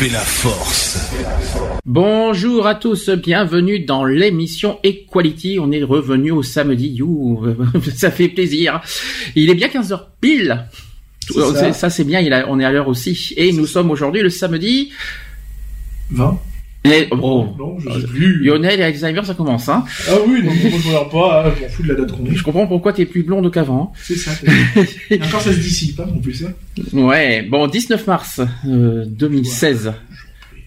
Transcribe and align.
Fait 0.00 0.08
la 0.08 0.20
force. 0.20 1.10
Bonjour 1.84 2.66
à 2.66 2.74
tous, 2.74 3.10
bienvenue 3.10 3.80
dans 3.80 4.06
l'émission 4.06 4.78
Equality. 4.82 5.58
On 5.60 5.70
est 5.72 5.82
revenu 5.82 6.30
au 6.30 6.42
samedi, 6.42 6.88
you, 6.88 7.44
ça 7.94 8.10
fait 8.10 8.28
plaisir. 8.28 8.80
Il 9.36 9.50
est 9.50 9.54
bien 9.54 9.68
15h 9.68 10.00
pile. 10.18 10.64
Ça. 11.30 11.74
Ça, 11.74 11.90
c'est 11.90 12.04
bien, 12.04 12.20
il 12.20 12.32
a- 12.32 12.46
on 12.48 12.58
est 12.58 12.64
à 12.64 12.72
l'heure 12.72 12.88
aussi. 12.88 13.34
Et 13.36 13.52
nous 13.52 13.66
sommes 13.66 13.90
aujourd'hui 13.90 14.22
le 14.22 14.30
samedi. 14.30 14.90
20 16.10 16.40
Et, 16.84 17.08
oh, 17.10 17.46
Non, 17.58 17.78
je 17.78 18.00
sais 18.00 18.06
plus. 18.06 18.42
Lionel 18.42 18.80
et 18.80 18.84
Alzheimer, 18.84 19.22
ça 19.22 19.34
commence. 19.34 19.68
Hein. 19.68 19.84
Ah 20.08 20.14
oui, 20.26 20.42
non, 20.42 20.50
moi 20.50 20.80
je 20.82 20.88
regarde 20.88 21.10
pas, 21.10 21.42
ah, 21.44 21.52
je 21.54 21.62
m'en 21.62 21.68
fous 21.68 21.82
de 21.82 21.88
la 21.88 21.94
date 21.94 22.12
qu'on 22.12 22.24
est. 22.24 22.34
Je 22.34 22.42
comprends 22.42 22.66
pourquoi 22.66 22.94
t'es 22.94 23.04
plus 23.04 23.22
blonde 23.22 23.50
qu'avant. 23.52 23.92
C'est 24.02 24.16
ça. 24.16 24.30
Et 25.10 25.22
encore 25.22 25.42
ça 25.42 25.52
se 25.52 25.58
dissipe, 25.58 26.00
hein, 26.00 26.06
en 26.10 26.18
plus. 26.20 26.42
Hein. 26.44 26.52
Ouais, 26.94 27.42
bon, 27.42 27.66
19 27.66 28.06
mars 28.06 28.40
euh, 28.66 29.04
2016. 29.06 29.92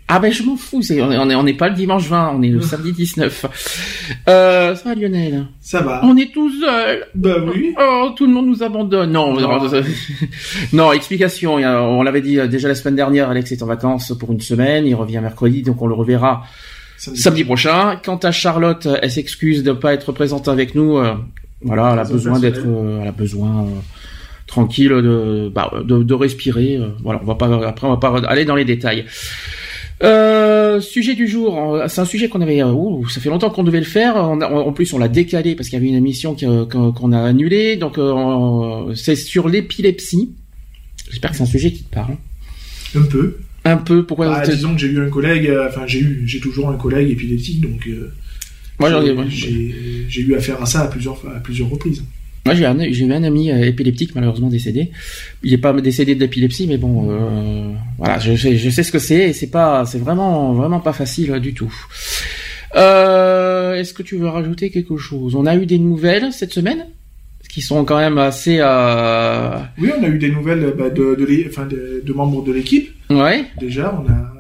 Ah 0.10 0.20
ben 0.20 0.32
je 0.32 0.44
m'en 0.44 0.58
fous, 0.58 0.82
on 0.90 0.94
est- 0.94 1.02
on 1.18 1.30
est- 1.30 1.36
on 1.36 1.44
n'est 1.44 1.54
pas 1.54 1.70
le 1.70 1.76
dimanche 1.76 2.08
20, 2.08 2.34
on 2.36 2.42
est 2.44 2.50
le 2.50 2.62
samedi 2.72 2.92
19. 2.92 3.46
Euh, 4.28 4.76
ça 4.76 4.90
va 4.90 4.96
Lionel? 4.96 5.46
Ça 5.62 5.82
va. 5.82 6.02
On 6.04 6.16
est 6.18 6.32
tout 6.34 6.52
seul. 6.60 7.06
Bah 7.16 7.38
oui. 7.48 7.74
Oh, 7.80 8.10
tout 8.16 8.28
le 8.28 8.34
monde 8.34 8.48
nous 8.48 8.62
abandonne. 8.64 9.12
Non, 9.12 9.34
Non. 9.34 9.60
non, 9.64 9.70
non, 10.74 10.92
explication. 10.92 11.56
On 11.56 12.04
l'avait 12.04 12.22
dit 12.22 12.38
euh, 12.40 12.48
déjà 12.48 12.68
la 12.68 12.76
semaine 12.76 12.96
dernière. 12.96 13.30
Alex 13.30 13.52
est 13.54 13.64
en 13.64 13.66
vacances 13.68 14.14
pour 14.20 14.32
une 14.32 14.42
semaine. 14.42 14.86
Il 14.86 14.94
revient 14.96 15.20
mercredi, 15.22 15.64
donc 15.64 15.82
on 15.82 15.88
le 15.88 15.94
reverra 15.96 16.44
Samedi. 16.98 17.22
samedi 17.22 17.44
prochain. 17.46 17.96
Quant 18.04 18.18
à 18.18 18.32
Charlotte, 18.32 18.88
elle 19.02 19.10
s'excuse 19.12 19.64
de 19.64 19.72
ne 19.72 19.76
pas 19.76 19.94
être 19.94 20.12
présente 20.12 20.48
avec 20.50 20.76
nous. 20.76 20.98
euh, 20.98 21.14
Voilà, 21.62 21.92
elle 21.94 22.00
a 22.00 22.04
besoin 22.04 22.40
d'être, 22.40 22.62
euh, 22.68 23.00
elle 23.02 23.08
a 23.08 23.12
besoin 23.14 23.66
tranquille 24.48 24.90
de, 24.90 25.50
bah, 25.54 25.72
de, 25.86 26.04
de 26.04 26.14
respirer. 26.14 26.80
Voilà, 27.02 27.22
on 27.24 27.26
va 27.26 27.36
pas 27.36 27.48
après 27.68 27.88
on 27.88 27.92
va 27.92 27.98
pas 27.98 28.20
aller 28.28 28.44
dans 28.46 28.56
les 28.56 28.66
détails. 28.66 29.06
Euh, 30.04 30.82
sujet 30.82 31.16
du 31.16 31.28
jour, 31.28 31.82
c'est 31.88 32.02
un 32.02 32.06
sujet 32.06 32.28
qu'on 32.28 32.42
avait, 32.42 32.62
euh, 32.62 32.72
ouh, 32.72 33.08
ça 33.08 33.22
fait 33.22 33.30
longtemps 33.30 33.50
qu'on 33.50 33.64
devait 33.64 33.80
le 33.80 33.86
faire. 33.86 34.16
On 34.18 34.42
a- 34.42 34.50
en 34.50 34.74
plus, 34.74 34.92
on 34.94 34.98
l'a 34.98 35.08
décalé 35.08 35.56
parce 35.56 35.70
qu'il 35.70 35.78
y 35.78 35.82
avait 35.82 35.88
une 35.90 35.96
émission 35.96 36.36
qu'on 36.36 37.12
a 37.14 37.20
annulée. 37.22 37.78
Donc, 37.78 37.98
euh, 37.98 38.94
c'est 38.96 39.16
sur 39.16 39.48
l'épilepsie. 39.48 40.32
J'espère 41.10 41.32
que 41.32 41.38
c'est 41.38 41.44
un 41.44 41.48
sujet 41.48 41.72
qui 41.72 41.84
te 41.84 41.94
parle. 41.94 42.18
Un 42.96 43.04
peu. 43.04 43.38
Un 43.66 43.78
peu. 43.78 44.06
Pourquoi 44.06 44.28
Bah, 44.28 44.46
disons 44.46 44.74
que 44.74 44.82
j'ai 44.82 44.88
eu 44.88 45.00
un 45.00 45.10
collègue, 45.10 45.50
enfin 45.68 45.84
j'ai 45.88 46.00
eu, 46.00 46.24
j'ai 46.26 46.40
toujours 46.42 46.70
un 46.70 46.76
collègue 46.76 47.12
épileptique, 47.12 47.62
donc 47.62 47.88
euh, 47.88 48.12
Moi, 48.80 48.90
j'ai- 49.30 50.22
eu 50.22 50.36
affaire 50.36 50.62
à 50.62 50.66
ça 50.66 50.82
à 50.82 50.88
plusieurs, 50.88 51.22
à 51.34 51.40
plusieurs 51.40 51.70
reprises. 51.70 52.04
Moi, 52.46 52.56
j'ai 52.56 52.66
un, 52.66 52.78
j'ai 52.92 53.06
eu 53.06 53.14
un 53.14 53.24
ami 53.24 53.52
euh, 53.52 53.64
épileptique 53.68 54.14
malheureusement 54.16 54.50
décédé. 54.50 54.92
Il 55.44 55.54
est 55.54 55.58
pas 55.58 55.72
décédé 55.74 56.14
d'épilepsie, 56.16 56.68
mais 56.68 56.78
bon, 56.78 57.10
euh, 57.10 57.72
voilà, 57.98 58.20
je, 58.20 58.36
sais- 58.36 58.58
je 58.58 58.70
sais 58.70 58.84
ce 58.84 58.92
que 58.92 59.00
c'est 59.00 59.30
et 59.30 59.34
c'est 59.34 59.48
pas, 59.50 59.86
c'est 59.86 59.98
vraiment, 60.00 60.54
vraiment 60.54 60.82
pas 60.82 60.92
facile 60.94 61.32
euh, 61.32 61.40
du 61.40 61.54
tout. 61.54 61.74
Euh, 62.76 63.76
Est-ce 63.76 63.94
que 63.94 64.04
tu 64.04 64.18
veux 64.18 64.28
rajouter 64.28 64.70
quelque 64.72 64.98
chose? 64.98 65.36
On 65.36 65.46
a 65.46 65.56
eu 65.56 65.66
des 65.66 65.80
nouvelles 65.80 66.34
cette 66.34 66.52
semaine 66.54 66.88
qui 67.50 67.62
sont 67.62 67.86
quand 67.86 67.98
même 67.98 68.18
assez, 68.18 68.58
euh... 68.60 69.60
Oui, 69.80 69.90
on 70.00 70.04
a 70.04 70.08
eu 70.08 70.18
des 70.18 70.32
nouvelles 70.32 70.74
bah, 70.78 70.90
de, 70.90 71.14
de, 71.16 71.24
l'é- 71.26 71.46
enfin, 71.48 71.66
de, 71.68 72.02
de 72.04 72.14
membres 72.14 72.44
de 72.44 72.52
l'équipe. 72.52 72.90
ouais. 73.12 73.46
Déjà, 73.60 73.94
on 74.04 74.10
a, 74.12 74.33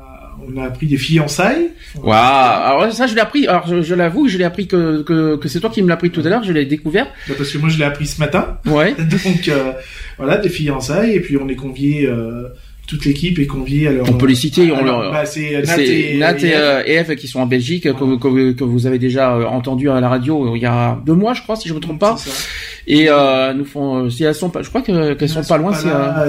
on 0.48 0.62
a 0.62 0.66
appris 0.66 0.88
des 0.88 0.98
fiançailles. 0.98 1.70
Waouh 2.02 2.14
Alors 2.14 2.92
ça, 2.92 3.08
je 3.08 3.16
l'ai 3.16 3.22
appris. 3.22 3.48
Alors 3.48 3.68
je, 3.68 3.82
je 3.82 3.96
l'avoue, 3.96 4.28
je 4.28 4.38
l'ai 4.38 4.44
appris 4.44 4.68
que, 4.68 5.02
que, 5.04 5.36
que 5.38 5.48
c'est 5.48 5.60
toi 5.60 5.70
qui 5.70 5.82
me 5.82 5.88
l'as 5.88 5.94
appris 5.96 6.10
tout 6.10 6.22
à 6.22 6.30
l'heure. 6.30 6.44
Je 6.44 6.52
l'ai 6.52 6.66
découvert. 6.66 7.08
Parce 7.38 7.52
que 7.52 7.58
moi 7.58 7.70
je 7.70 7.78
l'ai 7.78 7.86
appris 7.86 8.08
ce 8.08 8.20
matin. 8.20 8.58
Ouais. 8.66 8.94
Donc 8.98 9.48
euh, 9.48 9.72
voilà, 10.18 10.38
des 10.38 10.50
fiançailles, 10.50 11.16
et 11.16 11.20
puis 11.20 11.38
on 11.38 11.48
est 11.50 11.56
convié, 11.56 12.06
euh, 12.06 12.48
toute 12.88 13.06
l'équipe 13.06 13.40
est 13.40 13.48
conviée 13.48 13.88
à 13.88 13.92
leur... 13.92 14.10
On 14.10 14.14
peut 14.14 14.28
les 14.28 14.36
citer, 14.36 14.72
on 14.72 14.78
Alors, 14.78 15.02
leur- 15.04 15.12
bah, 15.12 15.26
c'est 15.26 15.62
Nat 15.62 15.78
et, 15.80 16.18
Nat 16.18 16.38
et, 16.42 16.48
et 16.48 16.56
euh, 16.56 17.04
et 17.10 17.16
qui 17.16 17.28
sont 17.28 17.40
en 17.40 17.46
Belgique, 17.46 17.84
que, 17.84 18.18
que, 18.18 18.52
que 18.52 18.64
vous 18.64 18.86
avez 18.88 19.00
déjà 19.00 19.36
euh, 19.36 19.46
entendu 19.46 19.90
à 19.90 20.00
la 20.00 20.10
radio 20.10 20.56
il 20.56 20.62
y 20.62 20.66
a 20.66 21.00
deux 21.06 21.14
mois, 21.14 21.34
je 21.34 21.42
crois, 21.42 21.56
si 21.56 21.70
je 21.70 21.74
me 21.74 21.80
trompe 21.80 22.00
pas. 22.00 22.16
C'est 22.18 22.30
ça. 22.30 22.48
Et 22.86 23.06
euh, 23.08 23.54
nous 23.54 23.64
font, 23.64 24.06
euh, 24.06 24.10
si 24.10 24.24
elles 24.26 24.36
sont 24.36 24.50
pas, 24.50 24.62
je 24.62 24.68
crois 24.70 24.82
que- 24.82 25.14
qu'elles 25.14 25.30
sont 25.30 25.40
Elles 25.42 25.48
pas 25.48 25.58
loin. 25.58 25.74
si, 25.74 25.88
euh, 25.88 25.92
là, 25.92 26.26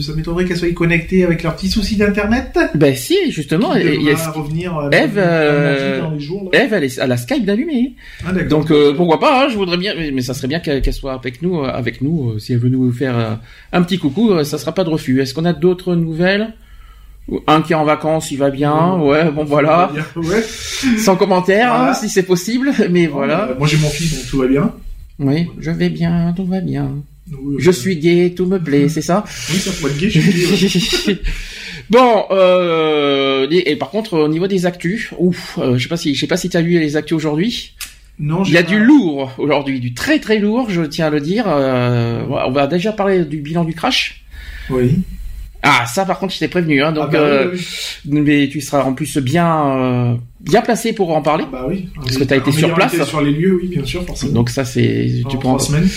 ça 0.00 0.12
m'étonnerait 0.14 0.46
qu'elles 0.46 0.56
soient 0.56 0.70
connectées 0.72 1.22
avec 1.24 1.42
leurs 1.42 1.54
petits 1.54 1.68
soucis 1.68 1.96
d'internet. 1.96 2.58
Ben 2.74 2.94
si, 2.96 3.30
justement. 3.30 3.76
Et- 3.76 3.94
et- 3.94 3.98
devra 4.12 4.30
revenir 4.30 4.88
Eve, 4.90 5.12
euh. 5.18 6.00
Eve, 6.52 6.72
elle, 6.72 6.84
est, 6.84 6.98
elle 6.98 7.12
a 7.12 7.16
Skype 7.18 7.44
d'allumé. 7.44 7.94
Ah. 8.26 8.32
Donc 8.48 8.72
pourquoi 8.96 9.20
pas 9.20 9.44
hein, 9.44 9.48
Je 9.50 9.56
voudrais 9.56 9.76
bien, 9.76 9.92
mais, 9.98 10.10
mais 10.10 10.22
ça 10.22 10.32
serait 10.32 10.48
bien 10.48 10.60
qu'elle 10.60 10.92
soit 10.94 11.12
avec 11.12 11.42
nous, 11.42 11.62
avec 11.64 12.00
nous. 12.00 12.38
si 12.38 12.52
elle 12.54 12.58
veut 12.58 12.68
nous 12.70 12.90
faire 12.92 13.38
un 13.72 13.82
petit 13.82 13.98
coucou, 13.98 14.32
ça 14.44 14.56
sera 14.58 14.72
pas 14.72 14.84
de 14.84 14.90
refus. 14.90 15.20
Est-ce 15.20 15.34
qu'on 15.34 15.44
a 15.44 15.52
d'autres 15.52 15.94
nouvelles? 15.94 16.54
Un 17.46 17.60
qui 17.60 17.72
est 17.74 17.76
en 17.76 17.84
vacances, 17.84 18.30
il 18.30 18.38
va 18.38 18.48
bien? 18.48 18.94
Ouais, 18.94 19.30
bon 19.30 19.44
voilà. 19.44 19.90
Ouais. 20.16 20.42
Sans 20.96 21.14
commentaire, 21.16 21.68
Voilà. 21.74 21.90
hein, 21.90 21.94
si 21.94 22.08
c'est 22.08 22.22
possible. 22.22 22.72
Mais 22.90 23.06
voilà. 23.06 23.50
Euh, 23.50 23.54
moi 23.58 23.68
j'ai 23.68 23.76
mon 23.76 23.90
fils, 23.90 24.14
donc 24.16 24.30
tout 24.30 24.38
va 24.38 24.46
bien. 24.46 24.72
Oui, 25.18 25.48
je 25.58 25.70
vais 25.70 25.88
bien, 25.88 26.32
tout 26.36 26.46
va 26.46 26.60
bien. 26.60 26.96
Oui, 27.30 27.56
Je 27.58 27.70
suis 27.70 27.96
gay, 27.96 28.32
tout 28.36 28.46
me 28.46 28.58
plaît, 28.58 28.88
c'est 28.88 29.02
ça 29.02 29.24
Oui, 29.50 29.58
ça 29.58 29.70
pourrait 29.72 29.92
être 29.92 29.98
gay, 29.98 30.10
je 30.10 30.20
suis 30.20 31.14
gay. 31.14 31.20
Bon, 31.90 32.24
euh, 32.30 33.46
et 33.50 33.76
par 33.76 33.88
contre 33.88 34.18
au 34.18 34.28
niveau 34.28 34.46
des 34.46 34.66
actus, 34.66 35.10
ouf, 35.18 35.58
euh, 35.58 35.78
je 35.78 35.82
sais 35.82 35.88
pas 35.88 35.96
si 35.96 36.14
je 36.14 36.20
sais 36.20 36.26
pas 36.26 36.36
si 36.36 36.50
t'as 36.50 36.60
lu 36.60 36.78
les 36.78 36.96
actus 36.96 37.16
aujourd'hui. 37.16 37.74
Non, 38.18 38.42
Il 38.44 38.52
y 38.52 38.58
a 38.58 38.62
du 38.62 38.78
lourd 38.78 39.32
aujourd'hui, 39.38 39.80
du 39.80 39.94
très 39.94 40.18
très 40.18 40.38
lourd, 40.38 40.68
je 40.68 40.82
tiens 40.82 41.06
à 41.06 41.10
le 41.10 41.20
dire. 41.20 41.44
Euh, 41.48 42.24
on 42.28 42.50
va 42.50 42.66
déjà 42.66 42.92
parler 42.92 43.24
du 43.24 43.38
bilan 43.38 43.64
du 43.64 43.74
crash. 43.74 44.24
Oui. 44.70 44.98
Ah, 45.62 45.86
ça 45.86 46.04
par 46.04 46.18
contre, 46.18 46.34
je 46.34 46.40
t'ai 46.40 46.48
prévenu, 46.48 46.82
hein, 46.82 46.92
donc 46.92 47.06
ah, 47.08 47.12
bah, 47.12 47.18
euh, 47.18 47.50
oui, 47.52 47.66
oui. 48.10 48.20
mais 48.20 48.48
tu 48.48 48.60
seras 48.60 48.82
en 48.84 48.92
plus 48.92 49.16
bien 49.18 49.66
euh, 49.66 50.14
bien 50.40 50.60
placé 50.62 50.92
pour 50.92 51.10
en 51.16 51.22
parler. 51.22 51.44
Ah, 51.48 51.50
bah 51.52 51.66
oui. 51.68 51.88
Parce 51.96 52.16
que 52.16 52.24
t'as 52.24 52.36
été 52.36 52.50
En 52.50 52.52
sur 52.52 52.74
place. 52.74 52.94
été 52.94 53.04
Sur 53.04 53.20
les 53.22 53.32
lieux, 53.32 53.58
oui, 53.60 53.68
bien 53.68 53.84
sûr, 53.84 54.04
forcément. 54.04 54.32
Donc 54.32 54.50
ça 54.50 54.64
c'est 54.64 55.22
tu 55.28 55.36
prends. 55.38 55.58
semaines. 55.58 55.88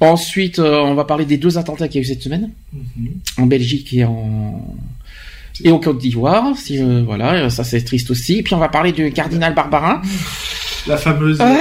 Ensuite, 0.00 0.58
euh, 0.58 0.78
on 0.78 0.94
va 0.94 1.04
parler 1.04 1.24
des 1.24 1.36
deux 1.38 1.58
attentats 1.58 1.88
qu'il 1.88 1.96
y 1.96 1.98
a 1.98 2.02
eu 2.02 2.08
cette 2.08 2.22
semaine. 2.22 2.50
Mhm. 2.72 3.08
en 3.38 3.46
Belgique 3.46 3.92
et 3.94 4.04
en 4.04 4.62
et 5.64 5.70
au 5.70 5.78
Côte 5.80 5.98
d'Ivoire. 5.98 6.56
Si 6.56 6.78
euh, 6.80 7.02
voilà, 7.04 7.50
ça 7.50 7.64
c'est 7.64 7.82
triste 7.82 8.10
aussi. 8.10 8.38
Et 8.38 8.42
puis 8.42 8.54
on 8.54 8.58
va 8.58 8.68
parler 8.68 8.92
du 8.92 9.10
cardinal 9.12 9.54
Barbarin. 9.54 10.00
La 10.86 10.96
fameuse 10.96 11.38
Ah, 11.40 11.56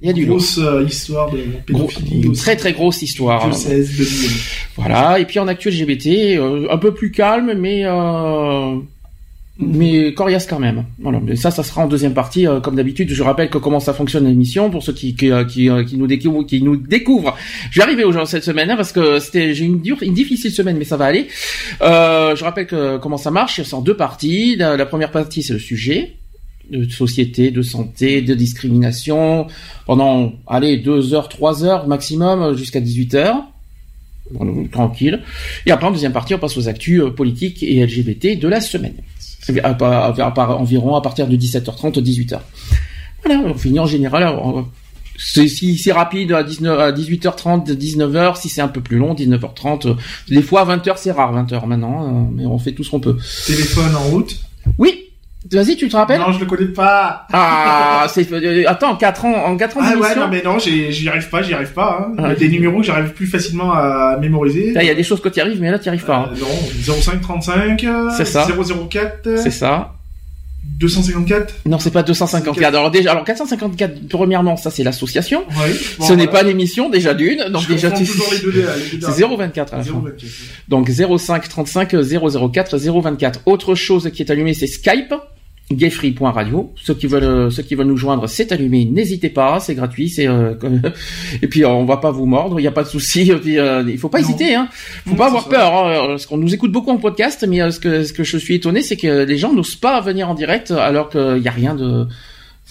Il 0.00 0.06
y 0.06 0.10
a 0.10 0.12
du 0.12 0.26
grosse 0.26 0.58
euh, 0.58 0.84
histoire 0.84 1.30
de 1.30 1.38
Gros- 1.68 1.86
pédophilie. 1.88 2.28
aussi. 2.28 2.40
très 2.40 2.54
très 2.56 2.72
grosse 2.72 3.02
histoire. 3.02 3.48
Diocèse 3.48 3.96
de 3.98 4.04
Lyon. 4.04 4.30
Voilà. 4.76 5.18
Et 5.18 5.24
puis 5.24 5.38
en 5.40 5.48
actuel 5.48 5.74
LGBT, 5.74 6.36
euh, 6.38 6.68
un 6.70 6.78
peu 6.78 6.94
plus 6.94 7.10
calme, 7.10 7.52
mais 7.58 7.84
mais 9.58 10.12
coriace 10.12 10.46
quand 10.46 10.58
même. 10.58 10.84
Voilà. 10.98 11.20
Ça, 11.36 11.50
ça 11.50 11.62
sera 11.62 11.82
en 11.82 11.88
deuxième 11.88 12.12
partie, 12.12 12.46
euh, 12.46 12.60
comme 12.60 12.76
d'habitude. 12.76 13.10
Je 13.10 13.22
rappelle 13.22 13.48
que 13.48 13.56
comment 13.56 13.80
ça 13.80 13.94
fonctionne 13.94 14.26
l'émission 14.26 14.70
pour 14.70 14.82
ceux 14.82 14.92
qui 14.92 15.14
qui, 15.14 15.30
euh, 15.30 15.44
qui, 15.44 15.70
euh, 15.70 15.82
qui 15.82 15.96
nous 15.96 16.06
découvrent, 16.06 16.44
qui 16.44 16.62
nous 16.62 16.76
découvrent. 16.76 17.36
Je 17.70 17.80
vais 17.80 17.84
arriver 17.84 18.04
aujourd'hui 18.04 18.30
cette 18.30 18.44
semaine 18.44 18.70
hein, 18.70 18.76
parce 18.76 18.92
que 18.92 19.18
c'était 19.18 19.54
j'ai 19.54 19.64
une 19.64 19.80
dure, 19.80 20.02
une 20.02 20.14
difficile 20.14 20.50
semaine, 20.50 20.76
mais 20.76 20.84
ça 20.84 20.98
va 20.98 21.06
aller. 21.06 21.28
Euh, 21.80 22.36
je 22.36 22.44
rappelle 22.44 22.66
que 22.66 22.98
comment 22.98 23.16
ça 23.16 23.30
marche. 23.30 23.62
C'est 23.62 23.74
en 23.74 23.80
deux 23.80 23.96
parties. 23.96 24.56
La, 24.56 24.84
première 24.84 25.10
partie, 25.10 25.42
c'est 25.42 25.54
le 25.54 25.58
sujet 25.58 26.16
de 26.70 26.88
société, 26.90 27.50
de 27.50 27.62
santé, 27.62 28.22
de 28.22 28.34
discrimination 28.34 29.46
pendant 29.86 30.32
allez 30.48 30.76
deux 30.76 31.14
heures, 31.14 31.28
trois 31.28 31.64
heures 31.64 31.86
maximum 31.86 32.56
jusqu'à 32.56 32.80
18 32.80 33.14
heures. 33.14 33.44
Tranquille. 34.72 35.22
Et 35.66 35.70
après, 35.70 35.86
en 35.86 35.92
deuxième 35.92 36.12
partie, 36.12 36.34
on 36.34 36.38
passe 36.38 36.56
aux 36.56 36.68
actus 36.68 37.00
euh, 37.00 37.10
politiques 37.10 37.62
et 37.62 37.84
LGBT 37.84 38.38
de 38.38 38.48
la 38.48 38.60
semaine. 38.60 38.94
À, 39.62 39.70
à- 39.70 40.12
à- 40.26 40.48
environ 40.56 40.94
à 40.96 41.00
partir 41.00 41.26
de 41.28 41.36
17h30, 41.36 41.98
18h. 42.00 42.40
Voilà, 43.24 43.40
on 43.44 43.54
finit 43.54 43.78
en 43.78 43.86
général. 43.86 44.24
on- 44.42 44.66
si 45.18 45.78
c'est 45.78 45.92
rapide 45.92 46.32
à 46.32 46.42
19 46.42 46.78
à 46.78 46.92
18h30, 46.92 47.70
19h, 47.70 48.36
si 48.36 48.48
c'est 48.50 48.60
un 48.60 48.68
peu 48.68 48.82
plus 48.82 48.98
long, 48.98 49.14
19h30. 49.14 49.86
des 50.28 50.42
fois 50.42 50.64
20h 50.64 50.98
c'est 50.98 51.10
rare, 51.10 51.32
20h 51.32 51.66
maintenant, 51.66 52.30
mais 52.34 52.44
on 52.44 52.58
fait 52.58 52.72
tout 52.72 52.84
ce 52.84 52.90
qu'on 52.90 53.00
peut. 53.00 53.16
Téléphone 53.46 53.94
en 53.96 54.02
route? 54.10 54.38
Oui, 54.78 55.05
Vas-y, 55.52 55.76
tu 55.76 55.88
te 55.88 55.96
rappelles 55.96 56.20
Non, 56.20 56.32
je 56.32 56.40
le 56.40 56.46
connais 56.46 56.66
pas. 56.66 57.26
Ah, 57.32 58.06
c'est 58.12 58.30
euh, 58.32 58.64
attends, 58.66 58.96
4 58.96 59.24
ans 59.24 59.44
en 59.46 59.56
4 59.56 59.76
ans 59.76 59.80
Ah 59.82 59.96
ouais, 59.96 60.14
non 60.16 60.28
mais 60.28 60.42
non, 60.42 60.58
j'y 60.58 61.08
arrive 61.08 61.28
pas, 61.28 61.42
j'y 61.42 61.54
arrive 61.54 61.72
pas 61.72 62.08
hein. 62.08 62.14
Il 62.18 62.22
y 62.22 62.26
a 62.26 62.28
ah, 62.30 62.34
des 62.34 62.48
numéros 62.48 62.80
que 62.80 62.86
j'arrive 62.86 63.12
plus 63.12 63.26
facilement 63.26 63.72
à 63.72 64.16
mémoriser. 64.20 64.74
il 64.74 64.86
y 64.86 64.90
a 64.90 64.94
des 64.94 65.02
choses 65.02 65.20
que 65.20 65.28
tu 65.28 65.40
arrives 65.40 65.60
mais 65.60 65.70
là 65.70 65.78
tu 65.78 65.88
arrives 65.88 66.04
pas. 66.04 66.30
Hein. 66.30 66.34
Euh, 66.34 66.40
non, 66.40 66.94
0535 66.94 67.86
C'est 68.16 68.24
ça. 68.24 68.46
004 68.46 69.36
C'est 69.36 69.50
ça. 69.50 69.92
254 70.78 71.54
Non, 71.66 71.78
c'est 71.78 71.90
pas 71.90 72.02
254. 72.02 72.74
Alors 72.74 72.90
déjà, 72.90 73.12
alors 73.12 73.24
454 73.24 74.08
premièrement, 74.08 74.56
ça 74.56 74.70
c'est 74.70 74.82
l'association. 74.82 75.44
Oui, 75.50 75.72
Ce 76.06 76.12
n'est 76.12 76.26
pas 76.26 76.42
l'émission 76.42 76.90
déjà 76.90 77.14
d'une. 77.14 77.44
Donc 77.50 77.66
déjà 77.68 77.90
tu 77.90 78.04
C'est 78.04 79.22
024 79.22 79.74
à 79.74 79.76
la 79.78 79.84
fin. 79.84 80.04
Donc 80.68 80.90
05 80.90 81.48
35 81.48 81.96
004 82.52 82.78
024. 82.78 83.40
Autre 83.46 83.74
chose 83.74 84.10
qui 84.12 84.22
est 84.22 84.30
allumée, 84.30 84.54
c'est 84.54 84.66
Skype 84.66 85.14
gayfree.radio. 85.72 86.72
Ceux 86.76 86.94
qui 86.94 87.06
veulent, 87.06 87.50
ceux 87.50 87.62
qui 87.62 87.74
veulent 87.74 87.86
nous 87.86 87.96
joindre, 87.96 88.28
c'est 88.28 88.52
allumé. 88.52 88.84
N'hésitez 88.84 89.30
pas, 89.30 89.58
c'est 89.58 89.74
gratuit. 89.74 90.08
C'est 90.08 90.28
euh, 90.28 90.54
et 91.42 91.48
puis 91.48 91.64
euh, 91.64 91.68
on 91.68 91.84
va 91.84 91.96
pas 91.96 92.10
vous 92.10 92.26
mordre, 92.26 92.60
il 92.60 92.62
n'y 92.62 92.68
a 92.68 92.72
pas 92.72 92.84
de 92.84 92.88
souci. 92.88 93.32
Euh, 93.56 93.84
il 93.88 93.98
faut 93.98 94.08
pas 94.08 94.20
hésiter, 94.20 94.54
hein. 94.54 94.68
Faut 95.06 95.14
pas 95.14 95.28
avoir 95.28 95.48
peur. 95.48 95.72
Hein, 95.74 96.06
parce 96.08 96.26
qu'on 96.26 96.36
nous 96.36 96.54
écoute 96.54 96.72
beaucoup 96.72 96.90
en 96.90 96.98
podcast, 96.98 97.44
mais 97.48 97.70
ce 97.70 97.80
que 97.80 98.04
ce 98.04 98.12
que 98.12 98.24
je 98.24 98.36
suis 98.36 98.54
étonné, 98.54 98.82
c'est 98.82 98.96
que 98.96 99.24
les 99.24 99.38
gens 99.38 99.52
n'osent 99.52 99.76
pas 99.76 100.00
venir 100.00 100.28
en 100.28 100.34
direct 100.34 100.70
alors 100.70 101.08
qu'il 101.08 101.40
n'y 101.40 101.48
a 101.48 101.52
rien 101.52 101.74
de 101.74 102.06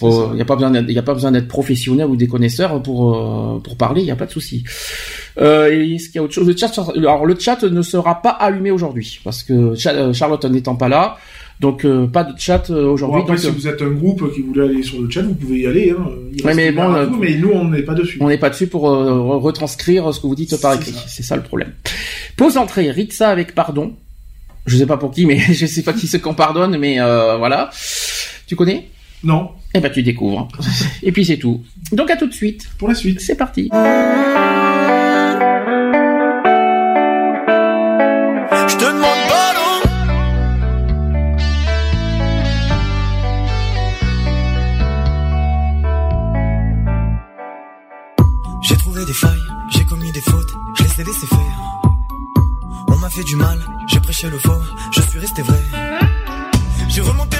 il 0.02 0.34
n'y 0.34 0.42
a 0.42 0.44
pas 0.44 0.56
besoin 0.56 0.74
il 0.74 0.92
y 0.92 0.98
a 0.98 1.02
pas 1.02 1.14
besoin 1.14 1.32
d'être 1.32 1.48
professionnel 1.48 2.06
ou 2.06 2.16
des 2.16 2.28
connaisseurs 2.28 2.82
pour 2.82 3.62
pour 3.62 3.76
parler, 3.76 4.02
il 4.02 4.04
n'y 4.04 4.10
a 4.10 4.16
pas 4.16 4.26
de 4.26 4.32
souci. 4.32 4.64
Euh, 5.38 5.68
est-ce 5.70 6.06
qu'il 6.06 6.16
y 6.16 6.18
a 6.18 6.22
autre 6.22 6.32
chose? 6.32 6.46
Le 6.46 6.56
chat, 6.56 6.72
alors 6.96 7.26
le 7.26 7.38
chat 7.38 7.62
ne 7.62 7.82
sera 7.82 8.22
pas 8.22 8.30
allumé 8.30 8.70
aujourd'hui 8.70 9.20
parce 9.22 9.42
que 9.42 9.74
Charlotte 9.74 10.44
n'étant 10.46 10.76
pas 10.76 10.88
là, 10.88 11.18
donc 11.60 11.84
euh, 11.84 12.06
pas 12.06 12.24
de 12.24 12.38
chat 12.38 12.70
euh, 12.70 12.86
aujourd'hui. 12.86 13.22
Bon, 13.26 13.36
si 13.36 13.46
euh, 13.46 13.50
vous 13.50 13.66
êtes 13.66 13.80
un 13.80 13.90
groupe 13.90 14.32
qui 14.34 14.42
voulait 14.42 14.64
aller 14.64 14.82
sur 14.82 15.00
le 15.00 15.08
chat, 15.08 15.22
vous 15.22 15.34
pouvez 15.34 15.60
y 15.60 15.66
aller. 15.66 15.90
Hein. 15.90 16.06
mais 16.54 16.70
bon, 16.70 17.10
mais 17.18 17.36
nous 17.36 17.50
on 17.50 17.68
n'est 17.68 17.82
pas 17.82 17.94
dessus. 17.94 18.18
On 18.20 18.28
n'est 18.28 18.38
pas 18.38 18.50
dessus 18.50 18.66
pour 18.66 18.82
retranscrire 18.82 20.12
ce 20.12 20.20
que 20.20 20.26
vous 20.26 20.34
dites 20.34 20.60
par 20.60 20.74
écrit. 20.74 20.94
C'est 21.06 21.22
ça 21.22 21.36
le 21.36 21.42
problème. 21.42 21.72
Pause 22.36 22.58
entrée, 22.58 22.90
Ritza 22.90 23.30
avec 23.30 23.54
pardon. 23.54 23.94
Je 24.66 24.76
sais 24.76 24.86
pas 24.86 24.96
pour 24.96 25.12
qui, 25.12 25.26
mais 25.26 25.38
je 25.52 25.64
sais 25.64 25.82
pas 25.82 25.92
qui 25.92 26.06
c'est 26.08 26.20
qu'on 26.20 26.34
pardonne, 26.34 26.76
mais 26.76 26.98
voilà. 26.98 27.70
Tu 28.46 28.54
connais? 28.54 28.88
Non. 29.24 29.50
Eh 29.74 29.80
ben 29.80 29.90
tu 29.90 30.02
découvres. 30.02 30.48
Et 31.02 31.10
puis 31.10 31.24
c'est 31.24 31.38
tout. 31.38 31.62
Donc 31.92 32.10
à 32.10 32.16
tout 32.16 32.26
de 32.26 32.34
suite. 32.34 32.68
Pour 32.78 32.88
la 32.88 32.94
suite. 32.94 33.20
C'est 33.20 33.36
parti. 33.36 33.70
Le 54.30 54.38
faux, 54.38 54.62
je 54.92 55.00
suis 55.02 55.18
resté 55.18 55.42
vrai. 55.42 55.62
J'ai 56.88 57.00
remonté 57.00 57.35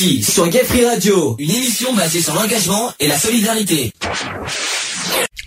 sur 0.00 0.48
Gay 0.48 0.62
Radio, 0.82 1.36
une 1.38 1.50
émission 1.50 1.94
basée 1.94 2.22
sur 2.22 2.34
l'engagement 2.34 2.90
et 2.98 3.06
la 3.06 3.16
solidarité. 3.18 3.92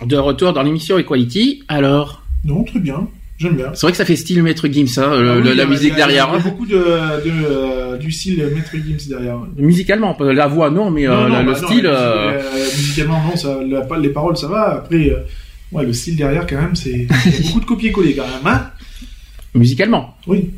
De 0.05 0.15
retour 0.15 0.53
dans 0.53 0.61
l'émission 0.61 0.99
Equality, 0.99 1.63
alors 1.67 2.21
Non, 2.45 2.63
très 2.63 2.79
bien. 2.79 3.07
J'aime 3.39 3.55
bien. 3.55 3.71
C'est 3.73 3.81
vrai 3.81 3.91
que 3.93 3.97
ça 3.97 4.05
fait 4.05 4.15
style 4.15 4.43
Maître 4.43 4.67
Gims, 4.67 4.85
hein, 4.97 5.09
ah 5.11 5.53
la 5.55 5.65
musique 5.65 5.95
derrière. 5.95 6.29
Il 6.29 6.37
y 6.37 6.37
a 6.37 6.43
beaucoup 6.51 6.67
de, 6.67 6.75
euh, 6.75 7.97
du 7.97 8.11
style 8.11 8.47
Maître 8.53 8.73
Gims 8.73 9.09
derrière. 9.09 9.39
Musicalement, 9.57 10.15
la 10.19 10.47
voix 10.47 10.69
non, 10.69 10.91
mais 10.91 11.07
euh, 11.07 11.29
le 11.29 11.51
bah 11.51 11.55
style. 11.55 11.87
Euh, 11.87 12.39
musicalement 12.77 13.23
non, 13.23 13.35
ça, 13.35 13.57
les 13.99 14.09
paroles 14.09 14.37
ça 14.37 14.47
va. 14.47 14.75
Après, 14.75 15.15
Ouais, 15.71 15.83
le 15.83 15.93
style 15.93 16.15
derrière, 16.15 16.45
quand 16.45 16.61
même, 16.61 16.75
c'est 16.75 17.07
beaucoup 17.41 17.59
de 17.59 17.65
copier-coller, 17.65 18.13
quand 18.13 18.21
même, 18.27 18.53
hein 18.53 18.69
Musicalement. 19.55 20.15
Oui. 20.27 20.51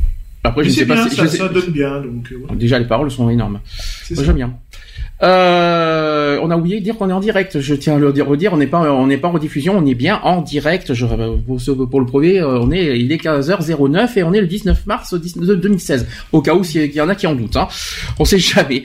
Après, 0.45 0.63
Mais 0.63 0.69
je 0.69 0.73
sais 0.73 0.79
c'est 0.81 0.85
pas 0.85 0.95
bien, 0.95 1.09
si- 1.09 1.15
ça, 1.15 1.23
je 1.23 1.27
sais- 1.29 1.37
ça 1.37 1.47
donne 1.49 1.69
bien, 1.71 2.01
donc 2.01 2.31
euh, 2.31 2.37
voilà. 2.41 2.55
Déjà, 2.55 2.79
les 2.79 2.85
paroles 2.85 3.11
sont 3.11 3.29
énormes. 3.29 3.59
J'aime 4.09 4.35
bien. 4.35 4.53
Euh, 5.23 6.37
on 6.43 6.51
a 6.51 6.57
oublié 6.57 6.79
de 6.79 6.83
dire 6.83 6.97
qu'on 6.97 7.09
est 7.09 7.13
en 7.13 7.21
direct. 7.21 7.61
Je 7.61 7.73
tiens 7.73 7.95
à 7.95 7.99
le 7.99 8.11
dire, 8.11 8.27
redire, 8.27 8.51
on 8.53 8.57
n'est 8.57 8.67
pas, 8.67 8.81
on 8.91 9.07
n'est 9.07 9.15
pas 9.17 9.29
en 9.29 9.31
rediffusion, 9.31 9.77
on 9.77 9.85
est 9.85 9.95
bien 9.95 10.19
en 10.23 10.41
direct. 10.41 10.93
Je, 10.93 11.05
pour, 11.05 11.89
pour 11.89 11.99
le 12.01 12.05
prouver, 12.05 12.39
euh, 12.41 12.59
on 12.59 12.69
est, 12.71 12.99
il 12.99 13.11
est 13.13 13.17
15h09 13.23 14.17
et 14.17 14.23
on 14.23 14.33
est 14.33 14.41
le 14.41 14.47
19 14.47 14.85
mars 14.85 15.13
19 15.13 15.57
2016. 15.61 16.05
Au 16.33 16.41
cas 16.41 16.53
où 16.53 16.65
s'il 16.65 16.93
y 16.93 16.99
en 16.99 17.07
a 17.07 17.15
qui 17.15 17.27
en 17.27 17.35
doutent, 17.35 17.55
hein. 17.55 17.69
On 18.19 18.25
sait 18.25 18.39
jamais. 18.39 18.83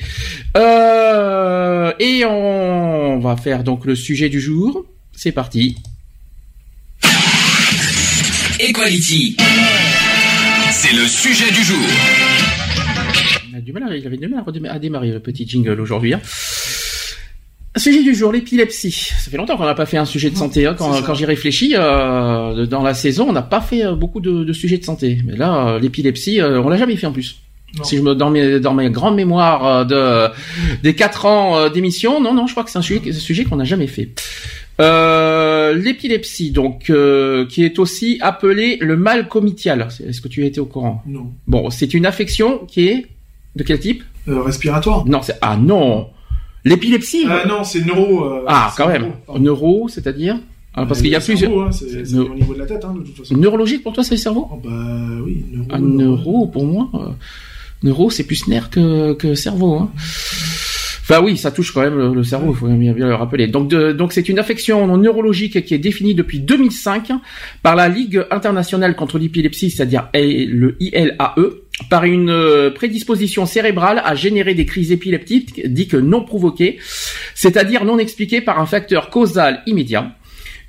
Euh, 0.57 1.93
et 1.99 2.25
on 2.25 3.19
va 3.19 3.37
faire 3.37 3.65
donc 3.65 3.85
le 3.85 3.97
sujet 3.97 4.29
du 4.29 4.41
jour. 4.41 4.85
C'est 5.13 5.33
parti. 5.33 5.77
Equality. 8.61 9.37
C'est 10.91 10.97
le 10.97 11.07
sujet 11.07 11.53
du 11.53 11.63
jour. 11.63 11.79
Il, 13.49 13.57
a 13.57 13.61
du 13.61 13.73
mal 13.73 13.85
à- 13.85 13.97
il 13.97 14.05
avait 14.05 14.17
du 14.17 14.27
mal 14.27 14.43
à, 14.69 14.79
démarrer 14.81 15.13
le 15.13 15.21
petit 15.21 15.47
jingle 15.47 15.81
aujourd'hui. 15.81 16.15
Hein. 16.15 16.21
Sujet 17.77 18.03
du 18.03 18.13
jour, 18.13 18.33
l'épilepsie. 18.33 18.91
Ça 18.91 19.31
fait 19.31 19.37
longtemps 19.37 19.57
qu'on 19.57 19.67
n'a 19.67 19.75
pas 19.75 19.87
fait 19.87 19.99
un 19.99 20.05
sujet 20.05 20.31
de 20.31 20.37
santé. 20.37 20.67
Hein. 20.67 20.75
Quand, 20.77 21.15
j'y 21.15 21.27
réfléchis, 21.27 21.75
euh, 21.77 22.67
dans 22.67 22.83
la 22.83 22.95
saison, 22.95 23.29
on 23.29 23.33
n'a 23.33 23.43
pas 23.43 23.61
fait 23.61 23.87
euh, 23.87 23.95
beaucoup 23.95 24.19
de, 24.19 24.43
de 24.43 24.53
sujets 24.53 24.79
de 24.79 24.85
santé. 24.85 25.21
Mais 25.25 25.37
là, 25.37 25.69
euh, 25.69 25.79
l'épilepsie, 25.79 26.41
euh, 26.41 26.61
on 26.61 26.69
l'a 26.69 26.77
jamais 26.77 26.97
fait 26.97 27.07
en 27.07 27.13
plus. 27.13 27.37
Non. 27.79 27.85
Si 27.85 27.97
je 27.97 28.03
me 28.03 28.17
dans 28.17 28.31
mes 28.31 28.59
dans 28.59 28.75
mes 28.75 28.91
grandes 28.91 29.15
mémoires 29.15 29.87
de 29.87 30.27
des 30.83 30.97
quatre 30.97 31.25
ans 31.25 31.69
d'émission, 31.69 32.21
non 32.21 32.35
non, 32.35 32.49
je 32.49 32.53
crois 32.53 32.65
que 32.65 32.71
c'est 32.71 32.79
un 32.81 32.83
sujet, 32.83 33.01
c'est 33.05 33.11
un 33.11 33.21
sujet 33.21 33.45
qu'on 33.45 33.55
n'a 33.55 33.65
jamais 33.65 33.87
fait. 33.87 34.09
Euh, 34.81 35.75
l'épilepsie, 35.75 36.53
donc, 36.53 36.89
euh, 36.91 37.47
qui 37.47 37.65
est 37.65 37.79
aussi 37.79 38.19
appelée 38.23 38.79
le 38.81 38.97
mal 38.97 39.29
comitial. 39.29 39.89
Est-ce 40.07 40.21
que 40.21 40.29
tu 40.29 40.47
étais 40.47 40.61
au 40.61 40.65
courant? 40.67 41.03
Non. 41.07 41.31
Bon, 41.47 41.71
c'est 41.71 41.93
une 41.93 42.07
affection 42.07 42.61
qui 42.67 42.89
est 42.89 43.07
de 43.57 43.63
quel 43.63 43.79
type? 43.79 44.03
Euh, 44.29 44.41
respiratoire. 44.43 45.07
Non, 45.07 45.21
c'est 45.23 45.37
ah 45.43 45.57
non, 45.57 46.09
l'épilepsie? 46.65 47.25
Ah 47.29 47.45
non, 47.47 47.63
c'est 47.65 47.85
neuro. 47.85 48.25
Ah, 48.47 48.73
quand 48.77 48.89
même. 48.89 49.13
neuro, 49.39 49.89
c'est-à-dire? 49.89 50.39
Ah, 50.75 50.87
parce 50.87 51.03
qu'il 51.03 51.11
y 51.11 51.17
a 51.17 51.21
plusieurs. 51.21 51.51
hein, 51.61 51.73
c'est 51.73 52.17
au 52.17 52.35
niveau 52.35 52.55
de 52.55 52.61
la 52.61 52.67
tête, 52.67 52.85
hein, 52.85 52.95
de 52.97 53.03
toute 53.03 53.17
façon. 53.17 53.37
Neurologique 53.37 53.83
pour 53.83 53.93
toi, 53.93 54.05
c'est 54.05 54.15
le 54.15 54.21
cerveau? 54.21 54.49
Oh, 54.53 54.61
bah 54.63 54.71
oui, 55.25 55.45
neuro. 55.53 55.67
Un 55.71 55.79
neuro 55.81 56.47
pour 56.47 56.65
moi. 56.65 56.89
neuro, 57.83 58.09
c'est 58.09 58.25
plus 58.25 58.47
nerf 58.47 58.71
que, 58.71 59.13
que 59.15 59.35
cerveau. 59.35 59.75
Hein. 59.75 59.91
Enfin 61.11 61.25
oui, 61.25 61.37
ça 61.37 61.51
touche 61.51 61.73
quand 61.73 61.81
même 61.81 62.15
le, 62.15 62.23
cerveau, 62.23 62.53
il 62.53 62.57
faut 62.57 62.69
bien, 62.69 62.95
le 62.95 63.15
rappeler. 63.17 63.49
Donc 63.49 63.69
donc 63.69 64.13
c'est 64.13 64.29
une 64.29 64.39
affection 64.39 64.97
neurologique 64.97 65.65
qui 65.65 65.75
est 65.75 65.79
définie 65.79 66.15
depuis 66.15 66.39
2005 66.39 67.11
par 67.65 67.75
la 67.75 67.89
Ligue 67.89 68.25
internationale 68.31 68.95
contre 68.95 69.19
l'épilepsie, 69.19 69.71
c'est-à-dire 69.71 70.09
le 70.15 70.77
ILAE, 70.79 71.35
par 71.89 72.05
une 72.05 72.31
euh, 72.31 72.71
prédisposition 72.71 73.45
cérébrale 73.45 74.01
à 74.05 74.15
générer 74.15 74.55
des 74.55 74.67
crises 74.67 74.93
épileptiques 74.93 75.61
dites 75.67 75.95
non 75.95 76.23
provoquées, 76.23 76.79
c'est-à-dire 77.35 77.85
non 77.85 77.99
expliquées 77.99 78.41
par 78.41 78.61
un 78.61 78.67
facteur 78.67 79.11
causal 79.11 79.63
immédiat. 79.67 80.13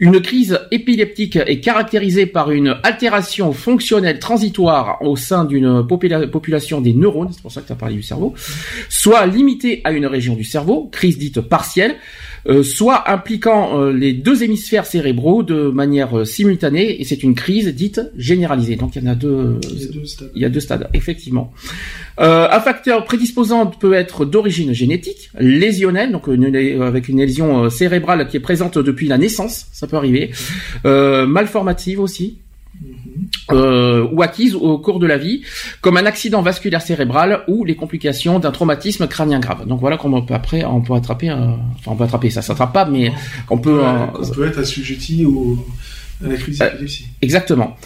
Une 0.04 0.20
crise 0.20 0.60
épileptique 0.72 1.36
est 1.36 1.60
caractérisée 1.60 2.26
par 2.26 2.50
une 2.50 2.76
altération 2.82 3.54
fonctionnelle 3.54 4.18
transitoire 4.18 4.98
au 5.04 5.16
sein 5.16 5.46
d'une 5.46 5.82
popula- 5.82 6.28
population 6.28 6.82
des 6.82 6.92
neurones, 6.92 7.30
c'est 7.32 7.42
pour 7.44 7.52
ça 7.52 7.62
que 7.62 7.68
tu 7.68 7.74
as 7.74 7.76
parlé 7.76 7.94
du 7.94 8.02
cerveau, 8.02 8.34
soit 8.90 9.28
limitée 9.28 9.82
à 9.84 9.92
une 9.92 10.08
région 10.08 10.34
du 10.34 10.44
cerveau, 10.44 10.90
crise 10.92 11.20
dite 11.20 11.40
partielle, 11.42 11.98
soit 12.64 13.10
impliquant 13.12 13.80
euh, 13.80 13.92
les 13.94 14.14
deux 14.14 14.44
hémisphères 14.44 14.86
cérébraux 14.86 15.44
de 15.44 15.70
manière 15.70 16.18
euh, 16.20 16.26
simultanée, 16.26 17.00
et 17.00 17.04
c'est 17.06 17.22
une 17.24 17.36
crise 17.36 17.68
dite 17.68 18.02
généralisée. 18.18 18.76
Donc 18.76 18.96
il 18.96 19.04
y 19.04 19.08
en 19.08 19.12
a 19.12 19.16
deux, 19.16 19.60
Il 19.72 19.80
y 19.80 19.86
a 19.86 19.90
deux 19.92 20.06
stades. 20.06 20.32
il 20.36 20.42
y 20.42 20.46
a 20.46 20.50
deux 20.50 20.60
stades, 20.60 20.90
effectivement. 20.94 21.54
Euh, 22.20 22.48
un 22.52 22.60
facteur 22.60 23.06
prédisposant 23.06 23.68
peut 23.68 23.94
être 23.94 24.26
d'origine 24.26 24.74
génétique, 24.74 25.30
lésionnelle, 25.40 26.12
donc 26.12 26.28
une- 26.28 26.56
euh, 26.56 26.82
avec 26.88 27.10
une 27.10 27.20
lésion 27.20 27.66
euh, 27.66 27.70
cérébrale 27.70 28.28
qui 28.28 28.38
est 28.38 28.42
présente 28.42 28.78
depuis 28.78 29.08
la 29.08 29.18
naissance, 29.18 29.68
ça 29.72 29.88
peut 29.88 29.98
arriver, 29.98 30.32
euh, 30.86 31.26
malformative 31.26 32.00
aussi, 32.00 32.38
euh, 33.52 34.08
ou 34.12 34.22
acquise 34.22 34.56
au 34.56 34.78
cours 34.78 35.00
de 35.00 35.08
la 35.08 35.18
vie, 35.18 35.42
comme 35.82 35.98
un 35.98 36.06
accident 36.06 36.42
vasculaire 36.42 36.82
cérébral 36.82 37.44
ou 37.48 37.66
les 37.66 37.76
complications 37.76 38.40
d'un 38.40 38.52
traumatisme 38.52 39.08
crânien 39.08 39.40
grave. 39.40 39.68
Donc 39.68 39.80
voilà 39.80 39.98
comment 39.98 40.18
on 40.18 40.22
peut 40.26 40.34
après, 40.34 40.64
on 40.64 40.82
peut 40.82 40.94
attraper, 40.94 41.30
euh, 41.30 41.36
enfin 41.80 41.92
on 41.92 41.96
peut 41.96 42.04
attraper, 42.04 42.30
ça 42.30 42.42
s'attrape 42.42 42.74
pas, 42.74 42.86
mais 42.86 43.12
on 43.50 43.58
peut, 43.58 43.80
Ouais, 43.80 43.86
euh, 43.86 44.08
qu'on 44.08 44.30
peut 44.30 44.48
être 44.48 44.60
assujetti 44.60 45.26
au, 45.26 45.58
à 46.24 46.30
la 46.30 46.36
crise 46.36 46.62
Euh, 46.62 46.70
d'épilepsie. 46.70 47.08
Exactement. 47.22 47.78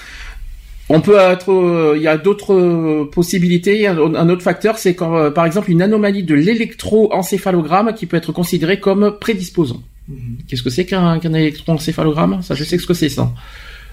On 0.88 1.02
peut 1.02 1.18
être, 1.18 1.52
euh, 1.52 1.94
il 1.98 2.04
y 2.04 2.08
a 2.08 2.18
d'autres 2.18 2.54
euh, 2.54 3.10
possibilités. 3.12 3.88
Un, 3.88 4.30
autre 4.30 4.44
facteur, 4.44 4.78
c'est 4.78 4.94
quand, 4.94 5.18
euh, 5.18 5.32
par 5.32 5.46
exemple, 5.46 5.72
une 5.72 5.82
anomalie 5.82 6.24
de 6.24 6.36
l'électroencéphalogramme 6.36 7.94
qui 7.96 8.06
peut 8.06 8.18
être 8.18 8.32
considérée 8.32 8.80
comme 8.80 9.18
prédisposant. 9.20 9.82
Mhm. 10.08 10.38
Qu'est-ce 10.48 10.62
que 10.62 10.70
c'est 10.70 10.86
qu'un 10.86 11.18
qu'un 11.18 11.34
électroencéphalogramme? 11.34 12.44
Ça, 12.44 12.54
je 12.54 12.64
sais 12.64 12.78
ce 12.78 12.86
que 12.86 12.94
c'est 12.94 13.10
ça. 13.10 13.34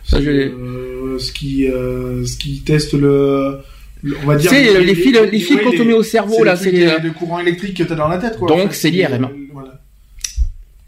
Ça, 0.04 0.20
je 0.20 0.30
l'ai- 0.30 0.44
Euh, 0.46 1.18
ce 1.18 1.30
qui, 1.32 1.66
euh, 1.66 2.24
ce 2.24 2.36
qui 2.36 2.60
teste 2.60 2.94
le, 2.94 3.58
on 4.22 4.26
va 4.26 4.36
dire. 4.36 4.50
C'est 4.50 4.80
les, 4.82 4.94
fils, 4.94 5.12
les 5.30 5.38
fils 5.38 5.56
ouais, 5.56 5.62
qu'on 5.62 5.70
te 5.72 5.82
met 5.82 5.92
au 5.92 6.02
cerveau 6.02 6.42
là, 6.42 6.56
c'est 6.56 6.70
le 6.72 7.10
courant 7.12 7.38
électrique 7.38 7.76
que 7.76 7.82
t'as 7.82 7.94
dans 7.94 8.08
la 8.08 8.18
tête, 8.18 8.38
quoi. 8.38 8.48
Donc, 8.48 8.58
en 8.60 8.68
fait. 8.68 8.74
c'est 8.74 8.90
l'IRM. 8.90 9.24
Euh, 9.24 9.28
Voilà. 9.52 9.80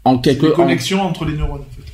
en 0.03 0.17
quelque, 0.17 0.47
en, 0.47 0.51
connexions 0.51 1.01
entre 1.01 1.25
les 1.25 1.33
neurones, 1.33 1.61
en 1.61 1.75
fait. 1.75 1.91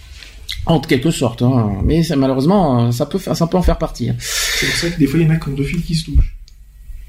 en 0.65 0.79
quelque 0.79 1.11
sorte. 1.11 1.41
Hein. 1.41 1.73
Mais 1.83 2.03
ça, 2.03 2.15
malheureusement, 2.15 2.91
ça 2.91 3.05
peut, 3.05 3.19
faire- 3.19 3.35
ça 3.35 3.47
peut 3.47 3.57
en 3.57 3.61
faire 3.61 3.77
partie. 3.77 4.09
hein. 4.09 4.15
C'est 4.19 4.65
pour 4.67 4.75
ça 4.75 4.89
que 4.89 4.99
des 4.99 5.07
fois, 5.07 5.19
il 5.19 5.25
y 5.27 5.29
en 5.29 5.33
a 5.35 5.49
ont 5.49 5.51
deux 5.53 5.63
fils 5.63 5.83
qui 5.83 5.95
se 5.95 6.05
touchent. 6.05 6.35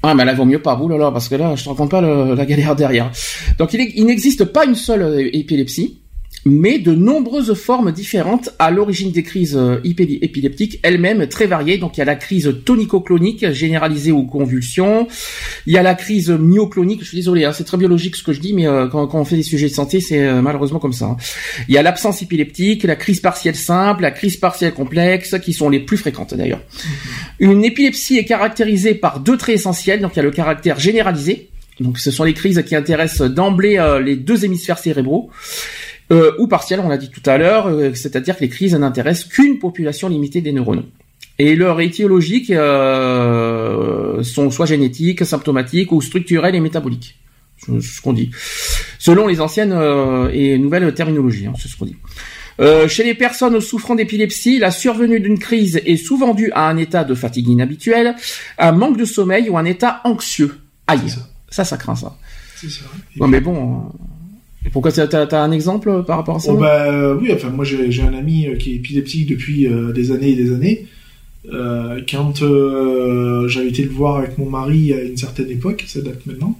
Ah, 0.05 0.13
mais 0.13 0.25
là, 0.25 0.33
vaut 0.33 0.43
mieux 0.45 0.61
pas, 0.61 0.75
vous, 0.75 0.89
là, 0.89 0.97
là, 0.97 1.11
parce 1.11 1.29
que 1.29 1.35
là, 1.35 1.55
je 1.55 1.63
te 1.63 1.69
raconte 1.69 1.89
pas 1.89 2.01
le- 2.01 2.35
la 2.35 2.45
galère 2.45 2.75
derrière. 2.75 3.09
Donc, 3.57 3.73
il, 3.73 4.05
n'existe 4.05 4.43
pas 4.43 4.65
une 4.65 4.75
seule 4.75 5.29
épilepsie, 5.33 5.99
mais 6.45 6.79
de 6.79 6.93
nombreuses 6.93 7.53
formes 7.53 7.91
différentes 7.91 8.49
à 8.59 8.71
l'origine 8.71 9.11
des 9.11 9.23
crises 9.23 9.55
euh, 9.55 9.79
épileptiques, 9.83 10.79
elles-mêmes 10.83 11.27
très 11.27 11.47
variées. 11.47 11.77
Donc, 11.77 11.97
il 11.97 11.99
y 11.99 12.01
a 12.01 12.05
la 12.05 12.15
crise 12.15 12.53
tonico-clonique 12.65 13.51
généralisée 13.51 14.11
aux 14.11 14.23
convulsions. 14.23 15.07
Il 15.67 15.73
y 15.73 15.77
a 15.77 15.83
la 15.83 15.95
crise 15.95 16.29
myoclonique. 16.29 17.01
Je 17.01 17.07
suis 17.07 17.17
désolé, 17.17 17.45
hein, 17.45 17.53
c'est 17.53 17.63
très 17.63 17.77
biologique 17.77 18.15
ce 18.15 18.23
que 18.23 18.33
je 18.33 18.39
dis, 18.39 18.53
mais 18.53 18.67
euh, 18.67 18.87
quand, 18.87 19.07
quand 19.07 19.21
on 19.21 19.25
fait 19.25 19.37
des 19.37 19.43
sujets 19.43 19.69
de 19.69 19.73
santé, 19.73 19.99
c'est 19.99 20.19
euh, 20.19 20.41
malheureusement 20.41 20.79
comme 20.79 20.93
ça. 20.93 21.05
hein. 21.05 21.17
Il 21.67 21.75
y 21.75 21.77
a 21.77 21.81
l'absence 21.81 22.21
épileptique, 22.21 22.83
la 22.83 22.95
crise 22.95 23.19
partielle 23.19 23.55
simple, 23.55 24.01
la 24.01 24.11
crise 24.11 24.37
partielle 24.37 24.73
complexe, 24.73 25.35
qui 25.43 25.53
sont 25.53 25.69
les 25.69 25.79
plus 25.79 25.97
fréquentes 25.97 26.33
d'ailleurs. 26.33 26.61
Une 27.39 27.63
épilepsie 27.63 28.17
est 28.17 28.25
caractérisée 28.25 28.95
par 28.95 29.19
deux 29.19 29.37
traits 29.37 29.55
essentiels. 29.55 30.01
Donc 30.01 30.13
il 30.13 30.17
y 30.17 30.19
a 30.19 30.23
le 30.23 30.31
caractère 30.31 30.79
généralisé. 30.79 31.49
Donc 31.79 31.97
ce 31.97 32.11
sont 32.11 32.23
les 32.23 32.33
crises 32.33 32.61
qui 32.65 32.75
intéressent 32.75 33.29
d'emblée 33.29 33.77
euh, 33.77 33.99
les 33.99 34.15
deux 34.15 34.45
hémisphères 34.45 34.77
cérébraux. 34.77 35.29
Euh, 36.11 36.33
ou 36.37 36.47
partielles, 36.47 36.79
on 36.79 36.89
l'a 36.89 36.97
dit 36.97 37.09
tout 37.09 37.21
à 37.25 37.37
l'heure, 37.37 37.67
euh, 37.67 37.93
c'est-à-dire 37.93 38.35
que 38.35 38.41
les 38.41 38.49
crises 38.49 38.75
n'intéressent 38.75 39.29
qu'une 39.29 39.59
population 39.59 40.09
limitée 40.09 40.41
des 40.41 40.51
neurones. 40.51 40.83
Et 41.39 41.55
leurs 41.55 41.81
étiologiques 41.81 42.51
euh, 42.51 44.21
sont 44.23 44.51
soit 44.51 44.65
génétiques, 44.65 45.25
symptomatiques 45.25 45.91
ou 45.91 46.01
structurelles 46.01 46.55
et 46.55 46.59
métaboliques. 46.59 47.19
C'est 47.57 47.81
ce 47.81 48.01
qu'on 48.01 48.13
dit. 48.13 48.29
Selon 48.99 49.27
les 49.27 49.39
anciennes 49.39 49.73
et 50.33 50.57
nouvelles 50.57 50.93
terminologies, 50.93 51.47
hein, 51.47 51.53
c'est 51.57 51.69
ce 51.69 51.77
qu'on 51.77 51.85
dit. 51.85 51.95
Euh, 52.59 52.87
chez 52.87 53.03
les 53.03 53.15
personnes 53.15 53.59
souffrant 53.61 53.95
d'épilepsie, 53.95 54.59
la 54.59 54.71
survenue 54.71 55.19
d'une 55.19 55.39
crise 55.39 55.81
est 55.85 55.97
souvent 55.97 56.33
due 56.33 56.51
à 56.51 56.69
un 56.69 56.77
état 56.77 57.03
de 57.03 57.15
fatigue 57.15 57.49
inhabituelle, 57.49 58.15
un 58.57 58.71
manque 58.71 58.97
de 58.97 59.05
sommeil 59.05 59.49
ou 59.49 59.57
un 59.57 59.65
état 59.65 60.01
anxieux. 60.03 60.59
Aïe, 60.87 61.09
ça. 61.09 61.29
ça, 61.49 61.65
ça 61.65 61.77
craint 61.77 61.95
ça. 61.95 62.15
C'est 62.55 62.69
ça. 62.69 62.85
Ouais, 63.19 63.27
mais 63.27 63.41
bon, 63.41 63.91
pourquoi 64.71 64.91
t'as, 64.91 65.41
un 65.41 65.51
exemple 65.51 65.89
euh, 65.89 66.01
par 66.01 66.17
rapport 66.17 66.37
à 66.37 66.39
ça 66.39 66.51
Oh 66.53 66.57
bah 66.57 66.85
euh, 66.85 67.17
oui, 67.19 67.31
enfin 67.33 67.49
moi 67.49 67.65
j'ai 67.65 67.91
j'ai 67.91 68.03
un 68.03 68.13
ami 68.13 68.47
euh, 68.47 68.55
qui 68.55 68.71
est 68.71 68.75
épileptique 68.75 69.29
depuis 69.29 69.67
euh, 69.67 69.91
des 69.91 70.11
années 70.11 70.29
et 70.29 70.35
des 70.35 70.53
années. 70.53 70.85
Euh, 71.51 71.99
quand 72.09 72.41
euh, 72.41 73.47
j'avais 73.49 73.67
été 73.67 73.83
le 73.83 73.89
voir 73.89 74.17
avec 74.17 74.37
mon 74.37 74.49
mari 74.49 74.93
à 74.93 75.01
une 75.01 75.17
certaine 75.17 75.49
époque, 75.49 75.83
ça 75.87 76.01
date 76.01 76.25
maintenant. 76.25 76.57